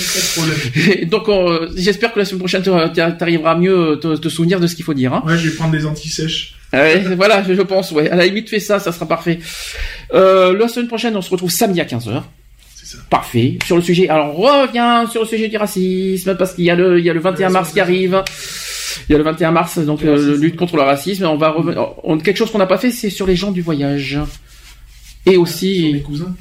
Donc, 1.08 1.28
euh, 1.28 1.70
j'espère 1.76 2.14
que 2.14 2.20
la 2.20 2.26
semaine 2.26 2.40
prochaine, 2.40 2.62
tu 2.64 2.70
t'arriveras 3.18 3.52
à 3.52 3.56
mieux 3.56 4.00
te, 4.02 4.16
te 4.16 4.30
souvenir 4.30 4.60
de 4.62 4.68
ce 4.68 4.76
qu'il 4.76 4.86
faut 4.86 4.94
dire. 4.94 5.14
Hein. 5.14 5.24
Ouais, 5.26 5.38
je 5.38 5.50
vais 5.50 5.56
prendre 5.56 5.72
des 5.72 5.86
anti-sèches. 5.86 6.56
Ouais, 6.72 7.00
voilà, 7.18 7.44
je, 7.44 7.54
je 7.54 7.62
pense, 7.62 7.92
ouais. 7.92 8.10
À 8.10 8.16
la 8.16 8.26
limite, 8.26 8.50
fais 8.50 8.60
ça, 8.60 8.80
ça 8.80 8.92
sera 8.94 9.08
parfait. 9.08 9.40
Euh, 10.14 10.58
la 10.58 10.68
semaine 10.70 10.88
prochaine, 10.88 11.16
on 11.18 11.22
se 11.22 11.30
retrouve 11.30 11.52
samedi 11.52 11.82
à 11.82 11.86
15h. 11.86 12.24
C'est 12.76 12.86
ça. 12.86 12.98
Parfait. 13.10 13.58
Sur 13.66 13.76
le 13.76 13.82
sujet, 13.82 14.08
alors 14.08 14.40
on 14.40 14.44
revient 14.44 15.10
sur 15.12 15.22
le 15.24 15.28
sujet 15.28 15.50
du 15.50 15.58
racisme, 15.58 16.36
parce 16.38 16.54
qu'il 16.54 16.64
y 16.64 16.70
a 16.70 16.76
le, 16.76 17.00
il 17.00 17.06
y 17.06 17.10
a 17.10 17.14
le 17.14 17.20
21 17.20 17.50
mars 17.50 17.74
qui 17.74 17.80
arrive. 17.82 18.24
Il 19.08 19.12
y 19.12 19.16
a 19.16 19.18
le 19.18 19.24
21 19.24 19.52
mars, 19.52 19.78
donc 19.80 20.04
euh, 20.04 20.16
le 20.16 20.36
lutte 20.38 20.56
contre 20.56 20.76
le 20.76 20.84
racisme. 20.84 21.26
On 21.26 21.38
va 21.38 21.50
revenir, 21.50 21.90
on, 22.04 22.18
quelque 22.18 22.38
chose 22.38 22.52
qu'on 22.52 22.58
n'a 22.58 22.66
pas 22.68 22.78
fait, 22.78 22.92
c'est 22.92 23.10
sur 23.10 23.28
les 23.28 23.36
gens 23.36 23.52
du 23.52 23.62
voyage. 23.62 24.20
Et 25.26 25.38
aussi, 25.38 25.92
Mes 25.94 26.02
cousins. 26.02 26.34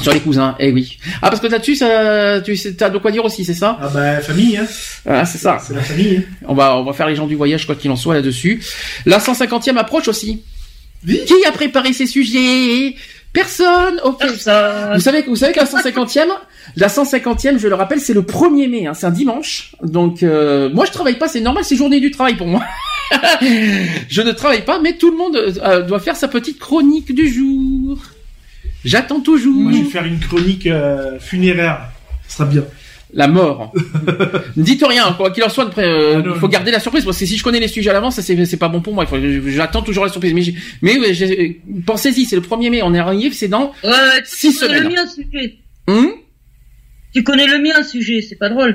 sur 0.00 0.12
les 0.12 0.20
cousins, 0.20 0.56
eh 0.58 0.72
oui. 0.72 0.98
Ah, 1.22 1.28
parce 1.30 1.40
que 1.40 1.46
là-dessus, 1.46 1.76
ça, 1.76 2.40
tu 2.40 2.56
t'as 2.76 2.90
de 2.90 2.98
quoi 2.98 3.10
dire 3.10 3.24
aussi, 3.24 3.44
c'est 3.44 3.54
ça? 3.54 3.78
Ah 3.80 3.88
bah, 3.88 4.20
famille, 4.20 4.56
hein. 4.56 4.66
Ah, 5.06 5.24
c'est 5.24 5.38
ça. 5.38 5.58
C'est 5.64 5.74
la 5.74 5.82
famille, 5.82 6.18
hein. 6.18 6.34
On 6.48 6.54
va, 6.54 6.76
on 6.76 6.84
va 6.84 6.92
faire 6.92 7.06
les 7.06 7.14
gens 7.16 7.26
du 7.26 7.36
voyage, 7.36 7.66
quoi 7.66 7.74
qu'il 7.76 7.90
en 7.90 7.96
soit, 7.96 8.14
là-dessus. 8.14 8.62
La 9.06 9.18
150e 9.18 9.76
approche 9.76 10.08
aussi. 10.08 10.42
Oui. 11.06 11.20
Qui 11.26 11.34
a 11.46 11.52
préparé 11.52 11.92
ces 11.92 12.06
sujets? 12.06 12.94
Personne. 13.32 14.00
Ok. 14.04 14.24
Ça. 14.38 14.92
Vous 14.94 15.00
savez, 15.00 15.22
vous 15.22 15.36
savez 15.36 15.52
que 15.52 15.60
la 15.60 15.66
150e, 15.66 16.26
la 16.76 16.88
150e, 16.88 17.58
je 17.58 17.68
le 17.68 17.74
rappelle, 17.74 18.00
c'est 18.00 18.14
le 18.14 18.22
1er 18.22 18.68
mai, 18.68 18.86
hein, 18.86 18.94
c'est 18.94 19.06
un 19.06 19.10
dimanche. 19.10 19.72
Donc, 19.82 20.22
euh, 20.22 20.70
moi, 20.72 20.84
je 20.86 20.92
travaille 20.92 21.18
pas, 21.18 21.28
c'est 21.28 21.40
normal, 21.40 21.64
c'est 21.64 21.76
journée 21.76 22.00
du 22.00 22.10
travail 22.10 22.36
pour 22.36 22.46
moi. 22.46 22.62
je 24.08 24.22
ne 24.22 24.32
travaille 24.32 24.64
pas, 24.64 24.80
mais 24.80 24.94
tout 24.94 25.10
le 25.10 25.16
monde 25.16 25.36
euh, 25.36 25.82
doit 25.82 26.00
faire 26.00 26.16
sa 26.16 26.28
petite 26.28 26.58
chronique 26.58 27.14
du 27.14 27.28
jour. 27.28 27.98
J'attends 28.84 29.20
toujours. 29.20 29.54
Moi, 29.54 29.72
je 29.72 29.78
vais 29.78 29.90
faire 29.90 30.04
une 30.04 30.18
chronique 30.20 30.66
euh, 30.66 31.18
funéraire. 31.18 31.80
Ce 32.28 32.34
sera 32.36 32.46
bien. 32.46 32.64
La 33.12 33.26
mort. 33.26 33.72
ne 34.56 34.62
dites 34.62 34.84
rien, 34.86 35.12
quoi 35.16 35.32
qu'il 35.32 35.42
en 35.42 35.48
soit. 35.48 35.64
après, 35.64 35.84
euh, 35.84 36.18
Ah 36.18 36.22
il 36.24 36.34
faut 36.38 36.46
non. 36.46 36.48
garder 36.48 36.70
la 36.70 36.78
surprise 36.78 37.04
parce 37.04 37.18
que 37.18 37.26
si 37.26 37.36
je 37.36 37.42
connais 37.42 37.58
les 37.58 37.66
sujets 37.66 37.90
à 37.90 37.92
l'avance, 37.92 38.14
ça 38.20 38.22
c'est 38.22 38.56
pas 38.56 38.68
bon 38.68 38.80
pour 38.80 38.94
moi. 38.94 39.04
Faut- 39.06 39.16
J'attends 39.48 39.82
toujours 39.82 40.04
la 40.04 40.10
surprise. 40.12 40.32
Mais, 40.32 40.42
j'ai- 40.42 40.54
mais 40.80 40.96
ouais, 40.96 41.12
j'ai- 41.12 41.60
pensez-y, 41.84 42.24
c'est 42.24 42.36
le 42.36 42.42
1er 42.42 42.70
mai. 42.70 42.82
On 42.84 42.94
est 42.94 43.00
arrivé, 43.00 43.34
c'est 43.34 43.48
dans 43.48 43.72
Ouais, 43.82 43.90
ouais, 43.90 44.22
tu 44.22 44.36
Six 44.36 44.58
connais 44.60 44.76
semaines. 44.78 44.82
le 44.84 44.94
mien 44.94 45.06
sujet. 45.08 45.56
Tu 47.12 47.24
connais 47.24 47.46
le 47.46 47.58
mien 47.58 47.82
sujet, 47.82 48.22
c'est 48.22 48.36
pas 48.36 48.48
drôle. 48.48 48.74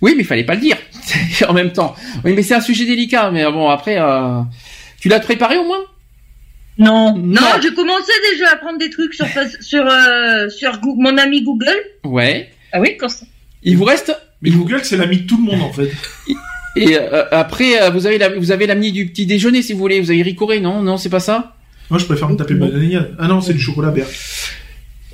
Oui, 0.00 0.12
mais 0.16 0.22
il 0.22 0.26
fallait 0.26 0.44
pas 0.44 0.54
le 0.54 0.60
dire 0.60 0.76
en 1.48 1.52
même 1.52 1.72
temps. 1.72 1.94
Oui, 2.24 2.32
mais 2.34 2.42
c'est 2.42 2.54
un 2.54 2.60
sujet 2.60 2.84
délicat. 2.84 3.30
Mais 3.32 3.44
bon, 3.44 3.68
après, 3.68 3.98
euh, 3.98 4.40
tu 5.00 5.08
l'as 5.08 5.20
préparé 5.20 5.58
au 5.58 5.64
moins? 5.64 5.80
Non. 6.78 7.16
Non. 7.16 7.40
Non, 7.40 7.60
j'ai 7.62 7.74
commencé 7.74 8.12
déjà 8.32 8.52
à 8.52 8.56
prendre 8.56 8.78
des 8.78 8.90
trucs 8.90 9.14
sur 9.14 9.26
sur 9.60 9.84
euh, 9.86 10.48
sur 10.48 10.80
mon 10.96 11.16
ami 11.18 11.42
Google. 11.42 11.76
Ouais. 12.04 12.50
Ah 12.72 12.80
oui, 12.80 12.96
ça. 13.08 13.26
Il 13.62 13.76
vous 13.76 13.84
reste 13.84 14.16
Mais 14.40 14.50
Google, 14.50 14.80
c'est 14.82 14.96
l'ami 14.96 15.18
de 15.18 15.26
tout 15.26 15.36
le 15.36 15.42
monde, 15.44 15.62
en 15.62 15.72
fait. 15.72 15.90
et 16.76 16.96
euh, 16.98 17.24
après 17.30 17.82
euh, 17.82 17.90
vous 17.90 18.06
avez 18.06 18.18
la, 18.18 18.30
vous 18.30 18.50
avez 18.50 18.66
l'ami 18.66 18.92
du 18.92 19.06
petit 19.06 19.26
déjeuner 19.26 19.62
si 19.62 19.72
vous 19.72 19.78
voulez. 19.80 20.00
Vous 20.00 20.10
avez 20.10 20.22
ricoré, 20.22 20.60
non? 20.60 20.82
Non, 20.82 20.96
c'est 20.96 21.10
pas 21.10 21.20
ça? 21.20 21.56
Moi, 21.90 21.98
je 21.98 22.06
préfère 22.06 22.28
me 22.30 22.36
taper 22.36 22.54
bananière. 22.54 23.08
Ah 23.18 23.28
non, 23.28 23.40
c'est 23.40 23.52
du 23.52 23.60
chocolat. 23.60 23.92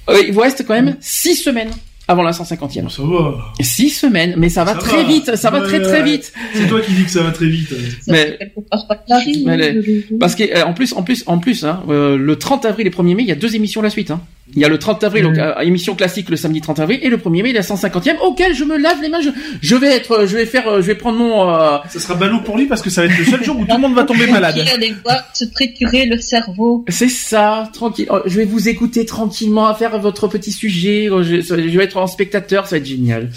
Euh, 0.09 0.23
il 0.27 0.33
vous 0.33 0.41
reste 0.41 0.65
quand 0.67 0.75
même 0.75 0.97
six 1.01 1.35
semaines 1.35 1.73
avant 2.09 2.23
la 2.23 2.33
150e. 2.33 2.83
Bon, 2.83 2.89
ça 2.89 3.03
va. 3.03 3.53
Six 3.61 3.91
semaines, 3.91 4.35
mais 4.39 4.49
ça 4.49 4.65
va 4.65 4.73
Ça 4.73 4.79
très 4.81 4.97
va. 5.03 5.09
vite. 5.09 5.37
Ça 5.37 5.51
va 5.51 5.61
Ouais, 5.61 5.67
très 5.67 5.81
très 5.83 6.01
ouais. 6.03 6.11
vite. 6.11 6.33
C'est 6.55 6.67
toi 6.67 6.81
qui 6.81 6.93
dis 6.93 7.05
que 7.05 7.11
ça 7.11 7.23
va 7.23 7.31
très 7.31 7.47
vite. 7.47 7.73
Mais- 8.09 8.39
les- 9.57 10.05
Parce 10.19 10.35
que 10.35 10.43
euh, 10.45 10.65
en 10.65 10.73
plus, 10.73 10.93
en 10.95 11.03
plus, 11.03 11.23
en 11.27 11.39
plus, 11.39 11.65
hein, 11.65 11.83
euh, 11.89 12.17
le 12.17 12.37
30 12.37 12.65
avril 12.65 12.87
et 12.87 12.91
1er 12.91 13.15
mai, 13.15 13.23
il 13.23 13.29
y 13.29 13.33
a 13.33 13.37
deux 13.37 13.55
émissions 13.55 13.83
la 13.83 13.91
suite. 13.91 14.11
Hein. 14.11 14.21
Il 14.55 14.63
y 14.63 14.65
a 14.65 14.69
le 14.69 14.79
30 14.79 15.05
avril, 15.05 15.25
donc, 15.25 15.37
euh, 15.39 15.55
émission 15.61 15.95
classique 15.95 16.31
le 16.31 16.37
samedi 16.37 16.61
30 16.63 16.81
avril, 16.81 16.99
et 17.03 17.11
le 17.11 17.19
1er 17.19 17.43
mai, 17.43 17.53
la 17.53 17.61
150e, 17.61 18.19
auquel 18.23 18.55
je 18.55 18.65
me 18.65 18.77
lave 18.79 19.01
les 19.03 19.09
mains. 19.09 19.21
Je, 19.21 19.29
je 19.61 19.77
vais 19.77 19.95
être, 19.95 20.27
je 20.27 20.37
vais 20.37 20.47
faire, 20.47 20.67
euh, 20.69 20.77
je 20.81 20.87
vais 20.87 20.95
prendre 20.95 21.19
mon. 21.19 21.49
euh, 21.51 21.77
Ça 21.91 22.01
sera 22.01 22.15
ballot 22.15 22.41
pour 22.45 22.57
lui 22.57 22.67
parce 22.67 22.81
que 22.83 22.89
ça 22.91 23.03
va 23.03 23.13
être 23.13 23.19
le 23.19 23.25
seul 23.27 23.45
jour 23.45 23.59
où 23.59 23.65
tout 23.65 23.75
le 23.75 23.81
monde 23.81 23.95
va 23.95 24.05
tomber 24.05 24.27
malade. 24.27 24.55
Qui 24.55 24.69
allait 24.71 24.95
voir 25.05 25.23
se 25.35 25.45
triturer 25.45 26.07
le 26.07 26.19
cerveau. 26.19 26.85
C'est 26.89 27.11
ça, 27.11 27.69
tranquille. 27.73 28.07
Oh, 28.11 28.21
Je 28.27 28.37
vais 28.39 28.45
vous 28.47 28.69
écouter 28.69 29.05
tranquillement 29.05 29.67
à 29.69 29.75
faire 29.75 29.99
votre 29.99 30.29
petit 30.29 30.51
sujet. 30.53 31.09
Oh, 31.13 31.23
Je, 31.23 31.41
je 31.43 31.55
vais 31.79 31.85
être 31.85 31.99
en 31.99 32.07
spectateur, 32.07 32.67
ça 32.67 32.77
va 32.77 32.79
être 32.79 32.87
génial. 32.87 33.31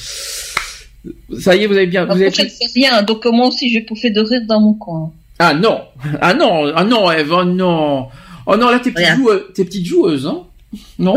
Ça 1.39 1.55
y 1.55 1.63
est, 1.63 1.67
vous 1.67 1.75
avez 1.75 1.87
bien, 1.87 2.05
vous 2.05 2.11
avez. 2.11 2.29
c'est 2.31 2.47
rien, 2.75 3.01
donc 3.01 3.25
moi 3.25 3.47
aussi 3.47 3.69
je 3.69 3.79
vais 3.79 3.85
pouffer 3.85 4.11
de 4.11 4.21
rire 4.21 4.41
dans 4.47 4.61
mon 4.61 4.73
coin. 4.75 5.11
Ah 5.39 5.55
non, 5.55 5.81
ah 6.21 6.33
non, 6.35 6.71
ah 6.75 6.83
non, 6.83 7.11
Eve, 7.11 7.33
oh 7.33 7.43
non, 7.43 8.05
oh 8.45 8.55
non, 8.55 8.69
là 8.69 8.77
tes 8.79 8.93
joueuses, 9.15 9.41
tes 9.55 9.65
petites 9.65 9.87
joueuses, 9.87 10.27
hein 10.27 10.43
Non 10.99 11.15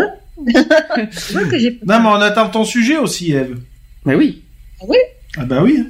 que 1.50 1.58
j'ai 1.58 1.78
Non, 1.86 2.00
mais 2.00 2.08
on 2.08 2.20
attend 2.20 2.48
ton 2.48 2.64
sujet 2.64 2.96
aussi, 2.96 3.32
Eve. 3.32 3.58
Mais 4.04 4.14
oui. 4.14 4.42
Ah 5.36 5.44
bah 5.44 5.62
oui. 5.62 5.84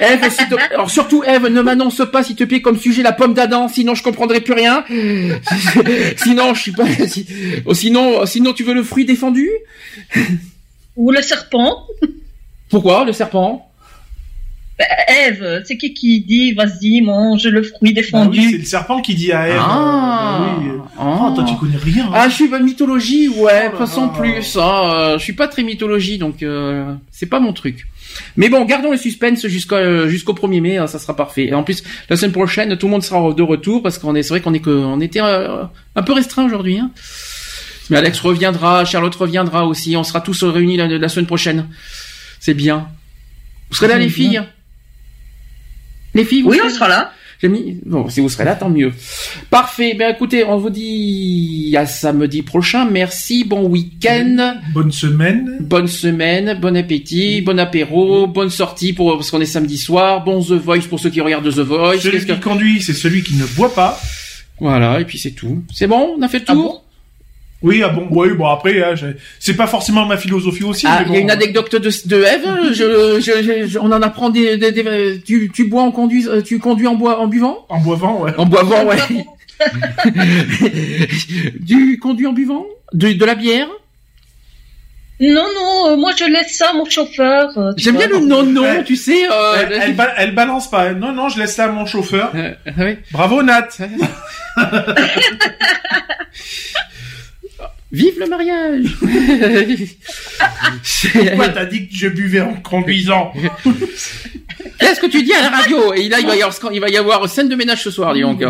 Eve, 0.00 0.30
s'il 0.30 0.48
te 0.48 0.54
plaît. 0.54 0.68
Alors 0.72 0.90
surtout, 0.90 1.22
Eve, 1.24 1.46
ne 1.48 1.60
m'annonce 1.60 2.00
pas, 2.10 2.22
s'il 2.22 2.36
te 2.36 2.44
plaît, 2.44 2.62
comme 2.62 2.78
sujet 2.78 3.02
la 3.02 3.12
pomme 3.12 3.34
d'Adam, 3.34 3.68
sinon 3.68 3.94
je 3.94 4.02
comprendrai 4.02 4.40
plus 4.40 4.52
rien. 4.54 4.84
sinon, 6.16 6.54
je 6.54 6.60
suis 6.60 6.72
pas. 6.72 6.86
si- 7.06 7.26
oh, 7.66 7.74
Sinon, 7.74 8.24
sinon, 8.26 8.52
tu 8.52 8.62
veux 8.64 8.74
le 8.74 8.82
fruit 8.82 9.04
défendu? 9.04 9.48
Ou 10.96 11.10
le 11.10 11.20
serpent. 11.22 11.86
Pourquoi 12.70 13.04
le 13.04 13.12
serpent? 13.12 13.56
Bah, 13.58 13.67
Ève, 15.08 15.62
c'est 15.64 15.76
qui 15.76 15.92
qui 15.92 16.20
dit 16.20 16.52
vas-y 16.52 17.00
mange 17.00 17.46
le 17.46 17.62
fruit 17.62 17.92
Bah 17.92 18.00
défendu 18.00 18.38
oui, 18.38 18.48
c'est 18.52 18.58
le 18.58 18.64
serpent 18.64 19.00
qui 19.00 19.14
dit 19.14 19.32
à 19.32 19.48
Eve. 19.48 19.56
Ah. 19.58 20.40
euh, 20.40 20.60
oui. 20.62 20.80
Ah. 20.98 21.26
Oh, 21.30 21.34
toi, 21.34 21.44
tu 21.44 21.56
connais 21.56 21.76
rien. 21.76 22.06
hein. 22.06 22.12
Ah, 22.14 22.28
je 22.28 22.34
suis 22.34 22.48
pas 22.48 22.60
mythologie, 22.60 23.28
ouais, 23.28 23.70
Oh 23.74 23.78
là. 24.00 24.12
plus. 24.16 24.56
Hein, 24.56 24.82
euh, 24.94 25.18
je 25.18 25.24
suis 25.24 25.32
pas 25.32 25.48
très 25.48 25.62
mythologie, 25.64 26.18
donc 26.18 26.42
euh, 26.42 26.94
c'est 27.10 27.26
pas 27.26 27.40
mon 27.40 27.52
truc. 27.52 27.86
Mais 28.36 28.48
bon, 28.48 28.64
gardons 28.64 28.90
le 28.90 28.96
suspense 28.96 29.46
jusqu'au 29.48 29.74
euh, 29.76 30.08
jusqu'au 30.08 30.32
1er 30.32 30.60
mai, 30.60 30.76
hein, 30.78 30.86
ça 30.86 30.98
sera 30.98 31.14
parfait. 31.16 31.46
Et 31.46 31.54
en 31.54 31.62
plus, 31.64 31.82
la 32.08 32.16
semaine 32.16 32.32
prochaine, 32.32 32.76
tout 32.76 32.86
le 32.86 32.92
monde 32.92 33.02
sera 33.02 33.32
de 33.32 33.42
retour 33.42 33.82
parce 33.82 33.98
qu'on 33.98 34.14
est, 34.14 34.22
c'est 34.22 34.30
vrai 34.30 34.40
qu'on 34.40 34.54
est 34.54 34.60
que, 34.60 34.70
on 34.70 35.00
était 35.00 35.20
euh, 35.20 35.64
un 35.96 36.02
peu 36.02 36.12
restreint 36.12 36.44
aujourd'hui. 36.46 36.78
Hein. 36.78 36.90
Mais 37.90 37.96
Alex 37.96 38.20
reviendra, 38.20 38.84
Charlotte 38.84 39.14
reviendra 39.14 39.66
aussi. 39.66 39.96
On 39.96 40.04
sera 40.04 40.20
tous 40.20 40.42
réunis 40.44 40.76
la, 40.76 40.86
la 40.86 41.08
semaine 41.08 41.26
prochaine. 41.26 41.66
C'est 42.40 42.54
bien. 42.54 42.88
Vous 43.70 43.76
serez 43.76 43.88
là, 43.88 43.98
les 43.98 44.06
bien. 44.06 44.14
filles? 44.14 44.42
Les 46.14 46.24
filles, 46.24 46.42
vous 46.42 46.50
Oui, 46.50 46.56
serez 46.58 46.68
on 46.68 46.74
sera 46.74 46.88
là. 46.88 47.12
j'ai 47.40 47.48
mis... 47.48 47.78
Bon, 47.84 48.08
si 48.08 48.20
vous 48.20 48.28
serez 48.28 48.44
là, 48.44 48.54
tant 48.56 48.70
mieux. 48.70 48.92
Parfait. 49.50 49.94
Ben 49.98 50.12
écoutez, 50.14 50.44
on 50.44 50.56
vous 50.58 50.70
dit 50.70 51.74
à 51.78 51.86
samedi 51.86 52.42
prochain. 52.42 52.86
Merci. 52.90 53.44
Bon 53.44 53.66
week-end. 53.68 54.56
Bonne 54.72 54.90
semaine. 54.92 55.58
Bonne 55.60 55.86
semaine. 55.86 56.58
Bon 56.60 56.76
appétit. 56.76 57.40
Bon 57.42 57.58
apéro. 57.58 58.26
Bonne 58.26 58.50
sortie 58.50 58.92
pour 58.92 59.14
parce 59.16 59.30
qu'on 59.30 59.40
est 59.40 59.46
samedi 59.46 59.76
soir. 59.78 60.24
Bon 60.24 60.42
The 60.42 60.52
Voice 60.52 60.86
pour 60.88 60.98
ceux 60.98 61.10
qui 61.10 61.20
regardent 61.20 61.52
The 61.52 61.58
Voice. 61.60 61.98
Celui 62.00 62.20
qui 62.20 62.26
que- 62.26 62.42
conduit, 62.42 62.80
c'est 62.82 62.94
celui 62.94 63.22
qui 63.22 63.34
ne 63.36 63.44
boit 63.56 63.74
pas. 63.74 64.00
Voilà. 64.60 65.00
Et 65.00 65.04
puis 65.04 65.18
c'est 65.18 65.32
tout. 65.32 65.62
C'est 65.72 65.86
bon? 65.86 66.14
On 66.18 66.22
a 66.22 66.28
fait 66.28 66.38
le 66.40 66.44
Ah 66.48 66.52
tour? 66.54 66.84
Oui, 67.60 67.82
ah 67.84 67.88
bon, 67.88 68.06
oui, 68.10 68.30
bon 68.34 68.46
après, 68.46 68.80
hein, 68.84 68.94
c'est 69.40 69.56
pas 69.56 69.66
forcément 69.66 70.06
ma 70.06 70.16
philosophie 70.16 70.62
aussi. 70.62 70.86
Ah, 70.88 71.02
il 71.06 71.12
y 71.12 71.16
a 71.16 71.20
une 71.20 71.30
anecdote 71.30 71.74
de, 71.74 71.90
de 72.08 72.22
Eve. 72.22 72.72
Je, 72.72 73.18
je, 73.20 73.42
je- 73.42 73.66
je- 73.66 73.78
on 73.80 73.90
en 73.90 74.00
apprend 74.00 74.30
des, 74.30 74.56
des- 74.56 74.70
des- 74.70 75.20
tu, 75.26 75.50
tu 75.52 75.64
bois 75.64 75.82
en 75.82 75.90
conduis, 75.90 76.28
euh, 76.28 76.40
tu 76.40 76.60
conduis 76.60 76.86
en 76.86 76.94
bois, 76.94 77.18
en 77.18 77.26
buvant, 77.26 77.66
En 77.68 77.80
boivant, 77.80 78.20
ouais. 78.22 78.32
en 78.38 78.46
boivant, 78.46 78.84
ouais. 78.84 78.98
tu 81.66 81.98
conduis 81.98 82.28
en 82.28 82.32
buvant, 82.32 82.64
de, 82.92 83.10
de 83.12 83.24
la 83.24 83.34
bière? 83.34 83.66
Non, 85.20 85.46
non, 85.52 85.88
euh, 85.90 85.96
moi 85.96 86.12
je 86.16 86.26
laisse 86.30 86.56
ça 86.56 86.70
à 86.70 86.74
mon 86.74 86.84
chauffeur. 86.84 87.48
euh, 87.58 87.72
J'aime 87.76 87.96
bien 87.96 88.06
le 88.06 88.20
non-non, 88.20 88.62
Ouais. 88.62 88.84
tu 88.84 88.94
sais. 88.94 89.24
Euh, 89.28 89.56
elle, 89.68 89.72
elle 89.82 89.96
ba- 89.96 90.14
elle 90.16 90.32
balance 90.32 90.70
pas. 90.70 90.92
Non, 90.92 91.10
non, 91.12 91.28
je 91.28 91.40
laisse 91.40 91.56
ça 91.56 91.64
à 91.64 91.68
mon 91.72 91.86
chauffeur. 91.86 92.30
Euh, 92.36 92.52
oui. 92.78 92.98
Bravo, 93.10 93.42
Nat. 93.42 93.66
Vive 97.90 98.18
le 98.18 98.26
mariage 98.26 98.84
Pourquoi 101.12 101.48
t'as 101.48 101.64
dit 101.64 101.88
que 101.88 101.96
je 101.96 102.08
buvais 102.08 102.42
en 102.42 102.52
conduisant 102.56 103.32
Qu'est-ce 104.78 105.00
que 105.00 105.06
tu 105.06 105.22
dis 105.22 105.32
à 105.32 105.42
la 105.42 105.48
radio 105.48 105.92
Et 105.94 106.08
là, 106.08 106.20
il 106.20 106.26
va 106.26 106.36
y 106.36 106.42
avoir, 106.42 106.72
il 106.72 106.80
va 106.80 106.88
y 106.88 106.96
avoir 106.96 107.28
scène 107.28 107.48
de 107.48 107.56
ménage 107.56 107.82
ce 107.82 107.90
soir, 107.90 108.14
dis 108.14 108.20
donc. 108.20 108.42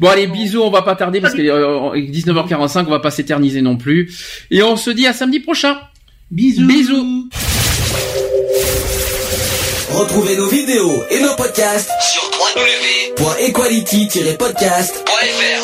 Bon, 0.00 0.08
allez, 0.08 0.26
bisous, 0.26 0.62
on 0.62 0.70
va 0.70 0.82
pas 0.82 0.96
tarder 0.96 1.20
parce 1.20 1.34
qu'il 1.34 1.46
est 1.46 1.50
euh, 1.50 1.90
19h45, 1.94 2.84
on 2.86 2.90
va 2.90 3.00
pas 3.00 3.10
s'éterniser 3.10 3.62
non 3.62 3.76
plus. 3.76 4.12
Et 4.50 4.62
on 4.62 4.76
se 4.76 4.90
dit 4.90 5.06
à 5.06 5.12
samedi 5.12 5.40
prochain. 5.40 5.78
Bisous. 6.30 6.66
Bisous. 6.66 7.28
Retrouvez 9.90 10.36
nos 10.36 10.48
vidéos 10.48 11.02
et 11.10 11.20
nos 11.20 11.34
podcasts 11.36 11.90
sur 12.00 12.22
www.equality-podcast.fr. 13.18 15.63